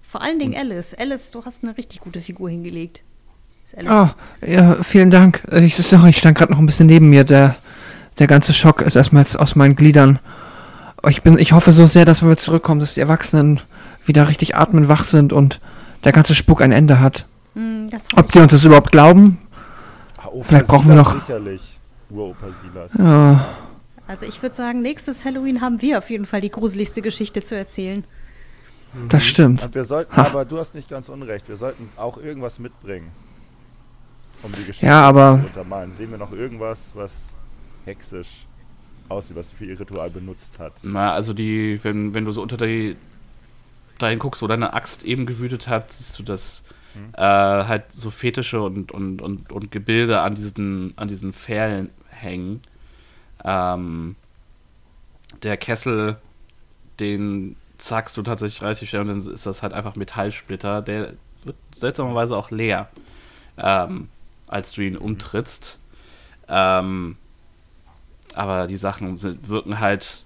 Vor 0.07 0.21
allen 0.21 0.39
Dingen 0.39 0.55
Alice. 0.55 0.93
Alice, 0.97 1.31
du 1.31 1.43
hast 1.45 1.63
eine 1.63 1.77
richtig 1.77 1.99
gute 1.99 2.21
Figur 2.21 2.49
hingelegt. 2.49 3.01
Ah, 3.87 4.11
ja, 4.45 4.75
vielen 4.83 5.09
Dank. 5.11 5.41
Äh, 5.51 5.65
Ich, 5.65 5.75
sorry, 5.75 6.09
ich 6.11 6.17
stand 6.17 6.37
gerade 6.37 6.51
noch 6.53 6.59
ein 6.59 6.65
bisschen 6.65 6.87
neben 6.87 7.09
mir. 7.09 7.23
Der, 7.23 7.55
Der 8.19 8.27
ganze 8.27 8.53
Schock 8.53 8.81
ist 8.81 8.95
erstmal 8.95 9.23
jetzt 9.23 9.37
aus 9.39 9.55
meinen 9.55 9.75
Gliedern. 9.75 10.19
Ich, 11.09 11.21
bin, 11.23 11.37
ich 11.37 11.51
hoffe 11.51 11.71
so 11.71 11.85
sehr, 11.85 12.05
dass 12.05 12.21
wenn 12.21 12.29
wir 12.29 12.37
zurückkommen, 12.37 12.79
dass 12.79 12.93
die 12.93 13.01
Erwachsenen 13.01 13.59
wieder 14.05 14.27
richtig 14.29 14.55
atmen, 14.55 14.87
wach 14.87 15.03
sind 15.03 15.33
und 15.33 15.59
der 16.03 16.11
ganze 16.13 16.33
Spuk 16.35 16.61
ein 16.61 16.71
Ende 16.71 16.99
hat. 16.99 17.25
Das 17.89 18.05
hoffe 18.05 18.17
Ob 18.17 18.31
die 18.31 18.39
uns 18.39 18.51
das 18.53 18.63
überhaupt 18.63 18.91
glauben? 18.91 19.37
Opa 20.25 20.43
Vielleicht 20.43 20.67
brauchen 20.67 20.87
wir 20.87 20.93
Silas 20.95 21.13
noch- 21.13 21.21
Sicherlich. 21.25 21.61
Uropa 22.09 22.47
Silas. 22.61 22.91
Ja, 22.97 23.45
Also 24.07 24.25
ich 24.25 24.41
würde 24.41 24.55
sagen, 24.55 24.81
nächstes 24.81 25.25
Halloween 25.25 25.61
haben 25.61 25.81
wir 25.81 25.97
auf 25.97 26.09
jeden 26.09 26.25
Fall 26.25 26.41
die 26.41 26.51
gruseligste 26.51 27.01
Geschichte 27.01 27.43
zu 27.43 27.55
erzählen. 27.55 28.03
Das 29.09 29.25
stimmt. 29.25 29.63
Und 29.65 29.75
wir 29.75 29.85
sollten, 29.85 30.15
Ha. 30.15 30.27
aber 30.27 30.45
du 30.45 30.57
hast 30.57 30.75
nicht 30.75 30.89
ganz 30.89 31.09
unrecht, 31.09 31.47
wir 31.49 31.57
sollten 31.57 31.89
auch 31.97 32.17
irgendwas 32.17 32.59
mitbringen. 32.59 33.11
Um 34.43 34.51
die 34.51 34.59
Geschichte 34.59 34.85
Ja, 34.85 35.01
aber- 35.01 35.39
zu 35.41 35.47
untermalen. 35.47 35.93
Sehen 35.93 36.11
wir 36.11 36.17
noch 36.17 36.31
irgendwas, 36.31 36.91
was 36.93 37.29
hexisch 37.85 38.45
aussieht, 39.09 39.35
was 39.35 39.49
sie 39.49 39.55
für 39.55 39.65
ihr 39.65 39.79
Ritual 39.79 40.09
benutzt 40.09 40.59
hat? 40.59 40.73
Na, 40.83 41.13
also 41.13 41.33
die, 41.33 41.79
wenn, 41.83 42.13
wenn 42.13 42.25
du 42.25 42.31
so 42.31 42.41
unter 42.41 42.57
die 42.57 42.95
dahin 43.97 44.19
guckst, 44.19 44.41
wo 44.41 44.47
deine 44.47 44.73
Axt 44.73 45.03
eben 45.03 45.25
gewütet 45.25 45.67
hat, 45.67 45.93
siehst 45.93 46.17
du, 46.19 46.23
dass 46.23 46.63
äh, 47.13 47.21
halt 47.21 47.91
so 47.91 48.09
Fetische 48.09 48.61
und, 48.61 48.91
und, 48.91 49.21
und, 49.21 49.51
und 49.51 49.71
Gebilde 49.71 50.21
an 50.21 50.35
diesen, 50.35 50.93
an 50.97 51.07
diesen 51.07 51.33
Pfählen 51.33 51.89
hängen. 52.09 52.61
Ähm, 53.43 54.15
der 55.43 55.57
Kessel, 55.57 56.17
den 56.99 57.55
zackst 57.85 58.17
du 58.17 58.23
tatsächlich 58.23 58.61
relativ 58.61 58.89
schnell 58.89 59.03
und 59.03 59.07
dann 59.09 59.33
ist 59.33 59.45
das 59.45 59.61
halt 59.61 59.73
einfach 59.73 59.95
Metallsplitter. 59.95 60.81
Der 60.81 61.13
wird 61.43 61.55
seltsamerweise 61.75 62.35
auch 62.35 62.49
leer, 62.49 62.89
ähm, 63.57 64.09
als 64.47 64.71
du 64.71 64.81
ihn 64.81 64.97
umtrittst. 64.97 65.77
Ähm, 66.47 67.17
aber 68.33 68.67
die 68.67 68.77
Sachen 68.77 69.15
sind, 69.17 69.49
wirken 69.49 69.79
halt 69.79 70.25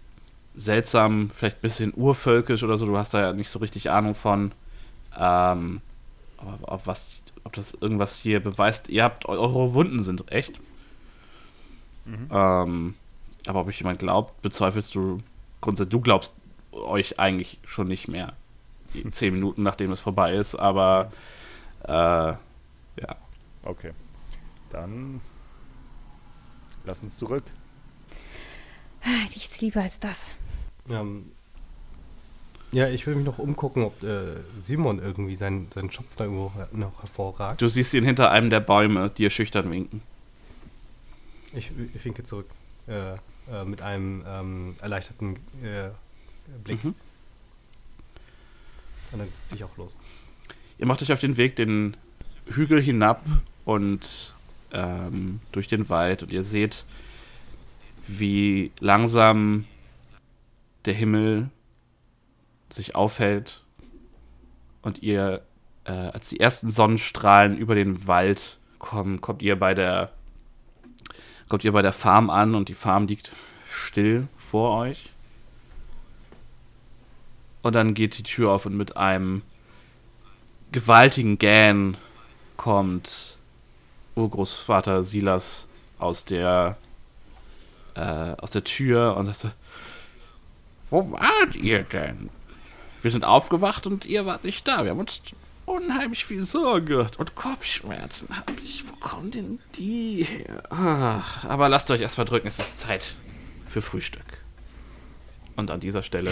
seltsam, 0.56 1.29
vielleicht 1.29 1.58
ein 1.58 1.61
bisschen 1.61 1.93
urvölkisch 1.95 2.63
oder 2.63 2.77
so. 2.77 2.85
Du 2.85 2.97
hast 2.97 3.13
da 3.13 3.22
ja 3.22 3.33
nicht 3.33 3.49
so 3.49 3.59
richtig 3.59 3.90
Ahnung 3.92 4.15
von. 4.15 4.53
Ähm, 5.17 5.81
aber 6.38 6.58
ob, 6.61 6.88
was, 6.88 7.22
ob 7.43 7.53
das 7.53 7.74
irgendwas 7.74 8.17
hier 8.17 8.40
beweist. 8.40 8.90
Ihr 8.90 9.03
habt, 9.03 9.27
eure 9.27 9.74
Wunden 9.74 10.01
sind 10.01 10.31
echt. 10.31 10.53
Ähm, 12.31 12.95
aber 13.47 13.61
ob 13.61 13.67
euch 13.67 13.79
jemand 13.79 13.99
glaubt, 13.99 14.42
bezweifelst 14.42 14.95
du 14.95 15.22
grundsätzlich. 15.61 15.92
Du 15.92 16.01
glaubst 16.01 16.33
euch 16.72 17.19
eigentlich 17.19 17.60
schon 17.66 17.88
nicht 17.88 18.08
mehr. 18.08 18.34
Zehn 19.12 19.34
Minuten 19.34 19.64
nachdem 19.64 19.92
es 19.92 20.00
vorbei 20.00 20.34
ist, 20.34 20.56
aber 20.56 21.12
äh, 21.84 21.92
ja. 21.92 23.16
Okay. 23.64 23.92
Dann 24.69 25.22
lass 26.85 27.03
uns 27.03 27.18
zurück. 27.18 27.44
Nichts 29.34 29.62
lieber 29.62 29.82
als 29.82 30.00
das. 30.00 30.35
Ähm, 30.90 31.32
ja, 32.72 32.88
ich 32.88 33.08
will 33.08 33.16
mich 33.16 33.26
noch 33.26 33.40
umgucken, 33.40 33.84
ob 33.84 34.03
äh, 34.03 34.35
Simon 34.62 35.00
irgendwie 35.00 35.35
seinen, 35.35 35.72
seinen 35.72 35.92
Schopf 35.92 36.16
da 36.16 36.26
irgendwo 36.26 36.52
noch 36.72 37.02
hervorragt. 37.02 37.62
Du 37.62 37.68
siehst 37.68 37.94
ihn 37.94 38.03
hinter 38.03 38.30
einem 38.32 38.50
der 38.50 38.60
Bäume, 38.60 39.10
die 39.10 39.24
ihr 39.24 39.30
schüchtern 39.30 39.72
winken. 39.72 40.02
Ich, 41.53 41.72
ich 41.96 42.06
winke 42.06 42.24
zurück 42.24 42.48
äh, 42.88 43.14
äh, 43.14 43.66
mit 43.66 43.82
einem 43.82 44.24
ähm, 44.28 44.76
erleichterten 44.82 45.38
äh, 45.64 45.90
Blick. 46.58 46.83
Mhm. 46.83 46.96
Und 49.12 49.19
dann 49.19 49.28
ziehe 49.46 49.58
ich 49.58 49.64
auch 49.64 49.78
los. 49.78 49.99
Ihr 50.78 50.85
macht 50.85 51.01
euch 51.01 51.12
auf 51.12 51.19
den 51.19 51.38
Weg 51.38 51.56
den 51.56 51.98
Hügel 52.46 52.82
hinab 52.82 53.26
und 53.65 54.33
ähm, 54.72 55.42
durch 55.51 55.67
den 55.67 55.90
Wald 55.90 56.24
und 56.24 56.32
ihr 56.32 56.44
seht, 56.44 56.85
wie 58.08 58.72
langsam 58.80 59.65
der 60.85 60.94
Himmel 60.94 61.49
sich 62.69 62.96
aufhält 62.96 63.64
und 64.82 65.01
ihr, 65.01 65.42
äh, 65.85 65.92
als 65.92 66.30
die 66.30 66.40
ersten 66.40 66.72
Sonnenstrahlen 66.72 67.58
über 67.58 67.76
den 67.76 68.08
Wald 68.08 68.58
kommen, 68.78 69.22
kommt 69.22 69.42
ihr 69.42 69.58
bei 69.58 69.74
der 69.74 70.14
kommt 71.49 71.64
ihr 71.64 71.72
bei 71.72 71.82
der 71.82 71.94
Farm 71.94 72.30
an 72.30 72.53
und 72.53 72.69
die 72.69 72.76
Farm 72.76 73.08
liegt 73.08 73.32
still 73.69 74.28
vor 74.38 74.78
euch. 74.78 75.10
Und 77.61 77.74
dann 77.74 77.93
geht 77.93 78.17
die 78.17 78.24
Tür 78.24 78.51
auf 78.51 78.65
und 78.65 78.77
mit 78.77 78.97
einem 78.97 79.42
gewaltigen 80.72 81.38
Gähn 81.38 81.97
kommt 82.58 83.38
Urgroßvater 84.15 85.03
Silas 85.03 85.65
aus 85.97 86.25
der 86.25 86.77
äh, 87.95 88.35
aus 88.38 88.51
der 88.51 88.63
Tür 88.63 89.17
und 89.17 89.33
sagt 89.35 89.56
Wo 90.90 91.11
wart 91.11 91.56
ihr 91.56 91.83
denn? 91.83 92.29
Wir 93.01 93.11
sind 93.11 93.24
aufgewacht 93.24 93.88
und 93.88 94.06
ihr 94.06 94.25
wart 94.25 94.43
nicht 94.43 94.67
da. 94.67 94.83
Wir 94.83 94.92
haben 94.92 94.99
uns 94.99 95.22
unheimlich 95.65 96.25
viel 96.25 96.43
Sorge 96.43 97.08
und 97.17 97.35
Kopfschmerzen 97.35 98.35
habe 98.35 98.53
ich. 98.63 98.83
Wo 98.88 98.95
kommen 98.95 99.31
denn 99.31 99.59
die 99.75 100.24
her? 100.24 100.63
Ach, 100.69 101.45
aber 101.45 101.69
lasst 101.69 101.92
euch 101.92 102.01
erstmal 102.01 102.25
drücken, 102.25 102.47
es 102.47 102.59
ist 102.59 102.79
Zeit 102.79 103.15
für 103.67 103.81
Frühstück. 103.81 104.25
Und 105.56 105.72
an 105.72 105.79
dieser 105.79 106.03
Stelle 106.03 106.31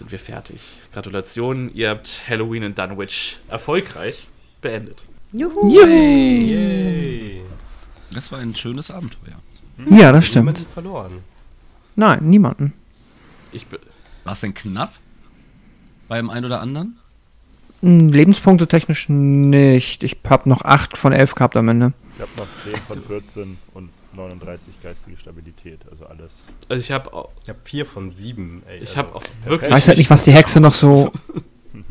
sind 0.00 0.10
wir 0.10 0.18
fertig. 0.18 0.60
Gratulation, 0.92 1.70
ihr 1.72 1.90
habt 1.90 2.22
Halloween 2.28 2.64
in 2.64 2.74
Dunwich 2.74 3.38
erfolgreich 3.48 4.26
beendet. 4.60 5.04
Juhu! 5.32 5.70
Yay! 5.70 7.42
Das 8.12 8.32
war 8.32 8.40
ein 8.40 8.54
schönes 8.56 8.90
Abenteuer. 8.90 9.36
Ja, 9.88 10.10
das 10.12 10.26
stimmt. 10.26 10.46
Niemanden 10.46 10.72
verloren. 10.74 11.12
Nein, 11.96 12.18
niemanden. 12.28 12.72
Ich 13.52 13.66
be- 13.66 13.80
War 14.24 14.32
es 14.32 14.40
denn 14.40 14.54
knapp? 14.54 14.92
Beim 16.08 16.28
einen 16.30 16.46
oder 16.46 16.60
anderen? 16.60 16.98
Hm, 17.80 18.08
Lebenspunkte 18.08 18.66
technisch 18.66 19.08
nicht. 19.08 20.02
Ich 20.02 20.16
habe 20.28 20.48
noch 20.48 20.62
8 20.64 20.98
von 20.98 21.12
11 21.12 21.34
gehabt 21.34 21.56
am 21.56 21.68
Ende. 21.68 21.92
Ich 22.16 22.22
habe 22.22 22.30
noch 22.36 22.46
10 22.64 22.74
von 22.88 23.02
14 23.02 23.56
und 23.74 23.90
39 24.12 24.74
geistige 24.82 25.16
Stabilität. 25.16 25.80
Also 25.90 26.06
alles. 26.06 26.46
also 26.68 26.80
ich 26.80 26.90
habe 26.92 27.12
auch, 27.12 27.30
Ich 27.44 27.48
habe 27.48 27.58
vier 27.64 27.86
von 27.86 28.10
sieben. 28.10 28.62
Ey, 28.66 28.76
ich 28.78 28.90
also- 28.90 28.96
habe 28.98 29.14
auch 29.16 29.22
wirklich 29.44 29.68
Ich 29.70 29.74
weiß 29.76 29.88
halt 29.88 29.98
nicht, 29.98 30.10
was 30.10 30.24
die 30.24 30.32
Hexe 30.32 30.60
noch 30.60 30.74
so. 30.74 31.12
Ich 31.72 31.82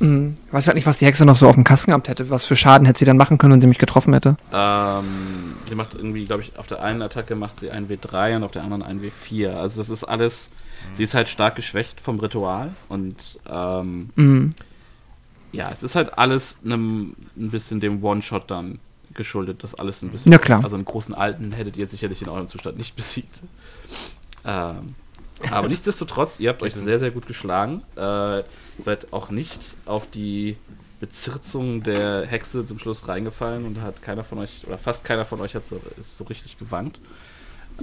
weiß 0.52 0.66
halt 0.66 0.74
nicht, 0.76 0.86
was 0.86 0.98
die 0.98 1.06
Hexe 1.06 1.24
noch 1.24 1.34
so 1.36 1.48
auf 1.48 1.54
dem 1.54 1.64
Kasten 1.64 1.90
gehabt 1.90 2.08
hätte. 2.08 2.30
Was 2.30 2.44
für 2.46 2.56
Schaden 2.56 2.86
hätte 2.86 2.98
sie 2.98 3.04
dann 3.04 3.16
machen 3.16 3.38
können, 3.38 3.54
wenn 3.54 3.60
sie 3.60 3.66
mich 3.66 3.78
getroffen 3.78 4.12
hätte. 4.12 4.36
Ähm, 4.52 5.04
sie 5.68 5.74
macht 5.74 5.94
irgendwie, 5.94 6.26
glaube 6.26 6.42
ich, 6.42 6.56
auf 6.58 6.66
der 6.66 6.82
einen 6.82 7.02
Attacke 7.02 7.34
macht 7.34 7.58
sie 7.58 7.70
ein 7.70 7.88
W3 7.88 8.36
und 8.36 8.42
auf 8.44 8.50
der 8.50 8.62
anderen 8.62 8.82
ein 8.82 9.00
W4. 9.00 9.50
Also 9.54 9.80
das 9.80 9.90
ist 9.90 10.04
alles, 10.04 10.50
sie 10.92 11.02
ist 11.04 11.14
halt 11.14 11.28
stark 11.28 11.56
geschwächt 11.56 12.00
vom 12.00 12.18
Ritual 12.20 12.70
und 12.88 13.38
ähm, 13.48 14.10
Mhm. 14.16 14.50
ja, 15.52 15.70
es 15.72 15.82
ist 15.82 15.94
halt 15.96 16.18
alles 16.18 16.58
einem, 16.64 17.14
ein 17.36 17.50
bisschen 17.50 17.80
dem 17.80 18.02
One-Shot 18.02 18.50
dann 18.50 18.78
geschuldet, 19.14 19.62
das 19.62 19.74
alles 19.74 20.02
ein 20.02 20.10
bisschen. 20.10 20.32
Ja, 20.32 20.38
klar. 20.38 20.62
Also 20.62 20.76
einen 20.76 20.84
großen 20.84 21.14
Alten 21.14 21.52
hättet 21.52 21.76
ihr 21.76 21.86
sicherlich 21.86 22.22
in 22.22 22.28
eurem 22.28 22.48
Zustand 22.48 22.78
nicht 22.78 22.96
besiegt. 22.96 23.40
Ähm, 24.44 24.94
aber 25.50 25.68
nichtsdestotrotz, 25.68 26.40
ihr 26.40 26.50
habt 26.50 26.62
euch 26.62 26.74
sehr, 26.74 26.98
sehr 26.98 27.10
gut 27.10 27.26
geschlagen. 27.26 27.82
Äh, 27.96 28.42
seid 28.82 29.12
auch 29.12 29.30
nicht 29.30 29.74
auf 29.86 30.08
die 30.10 30.56
Bezirzung 31.00 31.82
der 31.82 32.26
Hexe 32.26 32.64
zum 32.64 32.78
Schluss 32.78 33.08
reingefallen 33.08 33.66
und 33.66 33.82
hat 33.82 34.00
keiner 34.00 34.24
von 34.24 34.38
euch, 34.38 34.66
oder 34.66 34.78
fast 34.78 35.04
keiner 35.04 35.24
von 35.24 35.40
euch 35.40 35.54
hat 35.54 35.66
so, 35.66 35.80
ist 35.98 36.16
so 36.16 36.24
richtig 36.24 36.58
gewankt. 36.58 37.00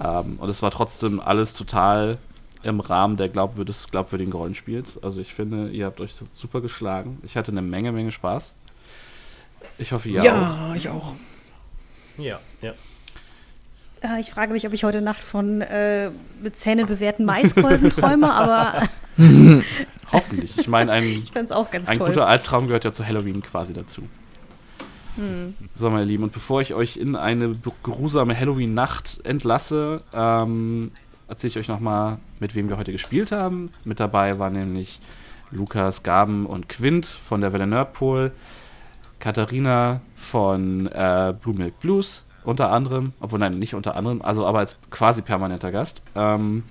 Ähm, 0.02 0.38
und 0.40 0.50
es 0.50 0.62
war 0.62 0.72
trotzdem 0.72 1.20
alles 1.20 1.54
total 1.54 2.18
im 2.64 2.80
Rahmen 2.80 3.18
der 3.18 3.30
glaubwürdigen 3.30 4.34
Rollenspiels. 4.34 5.02
Also 5.04 5.20
ich 5.20 5.34
finde, 5.34 5.70
ihr 5.70 5.86
habt 5.86 6.00
euch 6.00 6.14
super 6.34 6.62
geschlagen. 6.62 7.20
Ich 7.24 7.36
hatte 7.36 7.52
eine 7.52 7.62
Menge, 7.62 7.92
Menge 7.92 8.12
Spaß. 8.12 8.54
Ich 9.82 9.92
hoffe, 9.92 10.10
ihr 10.10 10.24
auch. 10.24 10.76
ich 10.76 10.90
auch. 10.90 11.16
Ja, 12.18 12.40
ja. 12.62 12.74
Äh, 14.02 14.20
ich 14.20 14.32
frage 14.32 14.54
mich, 14.54 14.66
ob 14.68 14.74
ich 14.74 14.84
heute 14.84 15.02
Nacht 15.02 15.24
von 15.24 15.62
äh, 15.62 16.12
mit 16.42 16.56
Zähnen 16.56 16.86
bewehrten 16.86 17.26
Maiskolben 17.26 17.90
träume, 17.90 18.32
aber 18.34 18.84
Hoffentlich. 20.12 20.58
Ich 20.58 20.68
meine, 20.68 20.92
ein, 20.92 21.04
ich 21.04 21.36
ein 21.36 21.48
toll. 21.48 22.08
guter 22.08 22.28
Albtraum 22.28 22.68
gehört 22.68 22.84
ja 22.84 22.92
zu 22.92 23.06
Halloween 23.06 23.42
quasi 23.42 23.74
dazu. 23.74 24.04
So, 25.76 25.90
meine 25.90 26.06
Lieben, 26.06 26.24
und 26.24 26.32
bevor 26.32 26.62
ich 26.62 26.74
euch 26.74 26.96
in 26.96 27.16
eine 27.16 27.56
grusame 27.84 28.38
Halloween-Nacht 28.38 29.22
entlasse, 29.26 30.02
ähm, 30.14 30.92
erzähle 31.28 31.50
ich 31.50 31.58
euch 31.58 31.68
nochmal, 31.68 32.18
mit 32.40 32.56
wem 32.56 32.70
wir 32.70 32.78
heute 32.78 32.94
gespielt 32.94 33.32
haben. 33.32 33.72
Mit 33.84 34.00
dabei 34.00 34.40
war 34.40 34.50
nämlich 34.50 35.00
Lukas, 35.52 36.04
Gaben 36.04 36.46
und 36.46 36.70
Quint 36.70 37.06
von 37.06 37.42
der 37.42 37.52
Welle 37.52 37.68
Nerdpol, 37.68 38.32
Katharina 39.22 40.02
von 40.16 40.88
äh, 40.88 41.34
Blue 41.40 41.56
Milk 41.56 41.80
Blues 41.80 42.26
unter 42.44 42.72
anderem, 42.72 43.14
obwohl 43.20 43.40
nein, 43.40 43.60
nicht 43.60 43.76
unter 43.76 43.96
anderem, 43.96 44.22
also 44.22 44.46
aber 44.46 44.60
als 44.60 44.78
quasi 44.90 45.22
permanenter 45.22 45.72
Gast. 45.72 46.02
Ähm, 46.16 46.64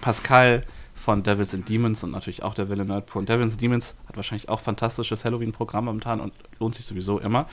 Pascal 0.00 0.64
von 0.94 1.22
Devils 1.22 1.54
and 1.54 1.68
Demons 1.68 2.02
und 2.02 2.10
natürlich 2.10 2.42
auch 2.42 2.54
der 2.54 2.68
Wille 2.68 2.84
Nerdpool. 2.84 3.20
Und 3.20 3.28
Devils 3.28 3.52
and 3.52 3.62
Demons 3.62 3.96
hat 4.08 4.16
wahrscheinlich 4.16 4.48
auch 4.48 4.60
fantastisches 4.60 5.24
Halloween-Programm 5.24 5.84
momentan 5.84 6.20
und 6.20 6.32
lohnt 6.58 6.74
sich 6.74 6.86
sowieso 6.86 7.20
immer. 7.20 7.46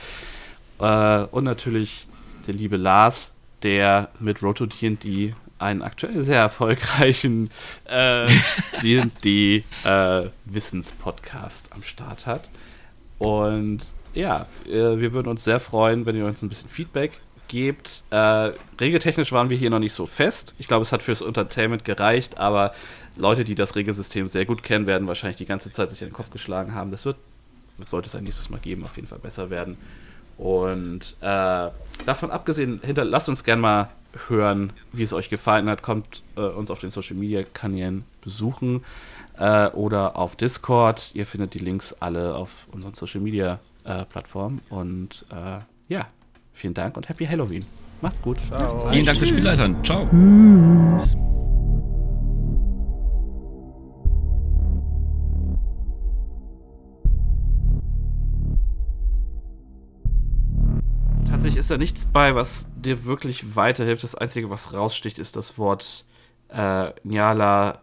Äh, 0.80 1.24
und 1.26 1.44
natürlich 1.44 2.08
der 2.48 2.54
liebe 2.54 2.78
Lars 2.78 3.34
der 3.64 4.10
mit 4.20 4.42
Roto 4.42 4.66
D&D 4.66 5.36
einen 5.60 5.84
aktuell 5.84 6.24
sehr 6.24 6.40
erfolgreichen 6.40 7.52
äh, 7.86 8.26
D&D 8.82 9.64
äh, 9.84 10.30
Wissenspodcast 10.46 11.74
am 11.74 11.84
Start 11.84 12.26
hat. 12.26 12.50
Und 13.20 13.86
ja, 14.14 14.48
äh, 14.66 14.98
wir 14.98 15.14
würden 15.14 15.28
uns 15.28 15.44
sehr 15.44 15.60
freuen, 15.60 16.06
wenn 16.06 16.16
ihr 16.16 16.26
uns 16.26 16.42
ein 16.42 16.50
bisschen 16.50 16.70
Feedback 16.70 17.20
gebt. 17.48 18.04
Äh, 18.12 18.52
regeltechnisch 18.80 19.32
waren 19.32 19.50
wir 19.50 19.58
hier 19.58 19.70
noch 19.70 19.80
nicht 19.80 19.94
so 19.94 20.06
fest. 20.06 20.54
Ich 20.58 20.68
glaube, 20.68 20.84
es 20.84 20.92
hat 20.92 21.04
fürs 21.04 21.22
Entertainment 21.22 21.84
gereicht, 21.84 22.38
aber 22.38 22.74
Leute, 23.18 23.44
die 23.44 23.56
das 23.56 23.76
Regelsystem 23.76 24.28
sehr 24.28 24.46
gut 24.46 24.64
kennen, 24.64 24.88
werden 24.88 25.08
wahrscheinlich 25.08 25.38
die 25.38 25.46
ganze 25.46 25.70
Zeit 25.70 25.90
sich 25.90 26.02
in 26.02 26.08
den 26.08 26.14
Kopf 26.14 26.32
geschlagen 26.32 26.74
haben. 26.74 26.92
Das 26.92 27.06
wird, 27.06 27.18
das 27.78 27.90
sollte 27.90 28.08
es 28.08 28.16
ein 28.16 28.24
nächstes 28.24 28.50
Mal 28.50 28.60
geben, 28.60 28.86
auf 28.86 28.96
jeden 28.96 29.08
Fall 29.08 29.20
besser 29.20 29.50
werden. 29.50 29.78
Und 30.38 31.18
äh, 31.20 31.70
davon 32.06 32.32
abgesehen, 32.32 32.80
hinter, 32.84 33.04
lasst 33.04 33.30
uns 33.30 33.44
gerne 33.44 33.62
mal 33.62 33.90
hören, 34.28 34.74
wie 34.92 35.04
es 35.04 35.14
euch 35.14 35.30
gefallen 35.30 35.70
hat. 35.70 35.84
Kommt 35.84 36.24
äh, 36.36 36.42
uns 36.42 36.72
auf 36.72 36.80
den 36.80 36.90
Social 36.90 37.16
Media 37.16 37.44
Kanälen 37.44 38.06
besuchen 38.22 38.84
äh, 39.38 39.68
oder 39.68 40.16
auf 40.18 40.36
Discord. 40.36 41.12
Ihr 41.14 41.26
findet 41.26 41.54
die 41.54 41.60
Links 41.60 41.96
alle 42.00 42.36
auf 42.36 42.68
unseren 42.72 42.94
Social 42.94 43.22
Media 43.22 43.60
äh, 44.00 44.06
Plattformen. 44.06 44.62
Und 44.70 45.26
äh, 45.32 45.60
ja, 45.88 46.08
vielen 46.54 46.74
Dank 46.74 46.98
und 46.98 47.10
Happy 47.10 47.26
Halloween. 47.26 47.66
Macht's 48.02 48.22
gut. 48.22 48.40
Vielen 48.40 49.06
Dank 49.06 49.18
fürs 49.18 49.30
Spielleitern. 49.30 49.84
Ciao. 49.84 50.08
Tatsächlich 61.28 61.60
ist 61.60 61.72
da 61.72 61.78
nichts 61.78 62.06
bei, 62.06 62.36
was 62.36 62.68
dir 62.76 63.06
wirklich 63.06 63.56
weiterhilft. 63.56 64.04
Das 64.04 64.16
Einzige, 64.16 64.50
was 64.50 64.74
raussticht, 64.74 65.20
ist 65.20 65.36
das 65.36 65.58
Wort 65.58 66.06
äh, 66.50 66.92
Nyala, 67.04 67.80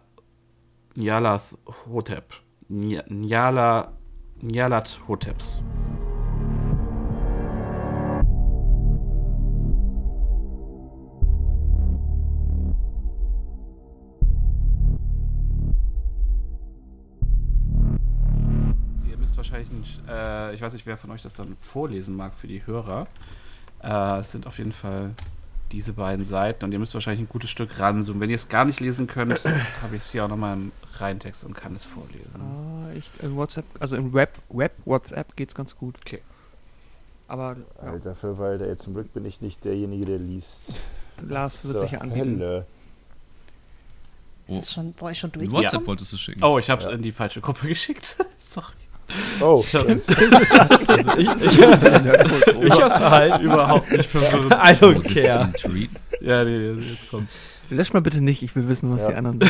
Nyala 0.95 1.41
Hotep. 1.89 2.33
Ny- 2.67 3.01
Nyala, 3.07 3.93
Nyalat 4.41 4.99
Hoteps. 5.07 5.61
Ihr 19.09 19.17
müsst 19.17 19.35
wahrscheinlich, 19.35 19.71
nicht, 19.71 20.01
äh, 20.07 20.53
ich 20.53 20.61
weiß 20.61 20.71
nicht, 20.71 20.85
wer 20.85 20.95
von 20.95 21.11
euch 21.11 21.21
das 21.21 21.33
dann 21.33 21.57
vorlesen 21.59 22.15
mag 22.15 22.33
für 22.33 22.47
die 22.47 22.65
Hörer. 22.65 23.07
Äh, 23.83 24.19
es 24.19 24.31
sind 24.31 24.47
auf 24.47 24.57
jeden 24.57 24.71
Fall 24.71 25.15
diese 25.71 25.93
beiden 25.93 26.25
Seiten 26.25 26.65
und 26.65 26.71
ihr 26.71 26.79
müsst 26.79 26.93
wahrscheinlich 26.93 27.21
ein 27.27 27.29
gutes 27.29 27.49
Stück 27.49 27.79
ranzoomen. 27.79 28.19
Wenn 28.21 28.29
ihr 28.29 28.35
es 28.35 28.49
gar 28.49 28.65
nicht 28.65 28.79
lesen 28.79 29.07
könnt, 29.07 29.43
habe 29.81 29.95
ich 29.95 30.01
es 30.03 30.11
hier 30.11 30.25
auch 30.25 30.29
nochmal 30.29 30.55
im 30.57 30.71
Reintext 30.97 31.43
und 31.43 31.53
kann 31.53 31.75
es 31.75 31.85
vorlesen. 31.85 32.41
Ah, 32.41 32.91
ich, 32.95 33.09
in 33.21 33.35
WhatsApp, 33.35 33.65
also 33.79 33.95
im 33.95 34.13
Web, 34.13 34.37
Web 34.49 34.73
WhatsApp 34.85 35.35
geht's 35.35 35.53
ganz 35.55 35.75
gut. 35.75 35.95
Okay. 36.05 36.21
Aber 37.27 37.55
ja, 37.83 37.91
Alter 37.91 38.15
Verwalter, 38.15 38.65
ey, 38.67 38.75
zum 38.77 38.95
Glück 38.95 39.13
bin 39.13 39.23
ich 39.25 39.41
nicht 39.41 39.63
derjenige, 39.63 40.05
der 40.05 40.17
liest. 40.17 40.73
Lars 41.21 41.67
wird 41.67 41.79
sich 41.79 41.91
ja 41.91 41.99
anbieten. 42.01 42.39
Hölle. 42.39 42.65
Ist 44.47 44.63
es 44.63 44.73
schon 44.73 44.93
bei 44.93 45.07
euch 45.07 45.19
schon 45.19 45.29
WhatsApp 45.35 45.51
durchgekommen? 45.51 45.87
wolltest 45.87 46.13
du 46.13 46.17
schicken. 46.17 46.43
Oh, 46.43 46.57
ich 46.57 46.69
habe 46.71 46.81
es 46.81 46.87
Ja. 46.87 46.93
in 46.95 47.03
die 47.03 47.11
falsche 47.11 47.39
Gruppe 47.39 47.67
geschickt. 47.67 48.15
Sorry. 48.39 48.73
Oh, 49.41 49.63
Ich, 49.65 49.75
hab- 49.75 49.87
Ich, 51.17 51.27
ich, 51.27 51.59
ich 51.59 52.71
hab's 52.81 52.99
halt 52.99 53.41
überhaupt 53.41 53.91
nicht 53.91 54.09
verwirrt. 54.09 54.53
I 54.63 54.73
don't 54.73 55.01
care. 55.03 55.51
Ja, 56.21 56.43
nee, 56.43 56.71
jetzt 56.73 57.09
kommt's. 57.09 57.37
Lösch 57.69 57.93
mal 57.93 58.01
bitte 58.01 58.21
nicht, 58.21 58.41
ich 58.43 58.55
will 58.55 58.67
wissen, 58.67 58.91
was 58.91 59.01
Ja. 59.03 59.09
die 59.09 59.15
anderen. 59.15 59.39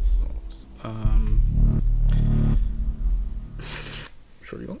So, 0.00 0.26
s- 0.48 0.66
ähm. 0.84 1.13
Entschuldigung. 4.54 4.80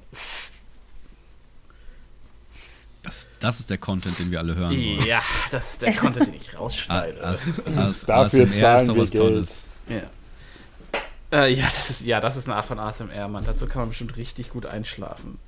Das, 3.02 3.28
das 3.40 3.60
ist 3.60 3.68
der 3.70 3.78
Content, 3.78 4.18
den 4.18 4.30
wir 4.30 4.38
alle 4.38 4.54
hören 4.54 4.70
wollen. 4.70 5.06
Ja, 5.06 5.20
das 5.50 5.72
ist 5.74 5.82
der 5.82 5.94
Content, 5.94 6.28
den 6.28 6.34
ich 6.34 6.54
A- 6.54 6.58
rausschneide. 6.58 7.22
as- 7.22 7.40
as- 7.76 8.04
dafür 8.06 8.44
ASMR 8.44 8.48
ist 8.48 8.58
zahlen 8.60 8.86
doch 8.88 8.94
wir 8.94 9.02
was 9.02 9.10
Geld. 9.10 9.22
Tolles. 9.22 9.62
Ja. 9.88 11.38
Äh, 11.42 11.52
ja, 11.54 11.64
das 11.64 11.90
ist, 11.90 12.00
ja, 12.02 12.20
das 12.20 12.36
ist 12.36 12.46
eine 12.48 12.56
Art 12.56 12.64
von 12.64 12.78
ASMR, 12.78 13.28
Mann. 13.28 13.44
Dazu 13.44 13.66
kann 13.66 13.80
man 13.82 13.88
bestimmt 13.90 14.16
richtig 14.16 14.50
gut 14.50 14.64
einschlafen. 14.64 15.38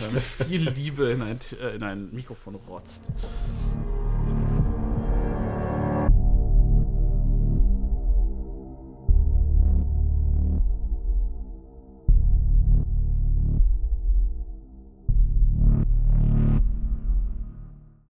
Wenn 0.00 0.12
man 0.12 0.20
viel 0.20 0.68
Liebe 0.70 1.10
in 1.10 1.22
ein, 1.22 1.40
äh, 1.60 1.74
in 1.74 1.82
ein 1.82 2.12
Mikrofon 2.12 2.54
rotzt. 2.54 3.02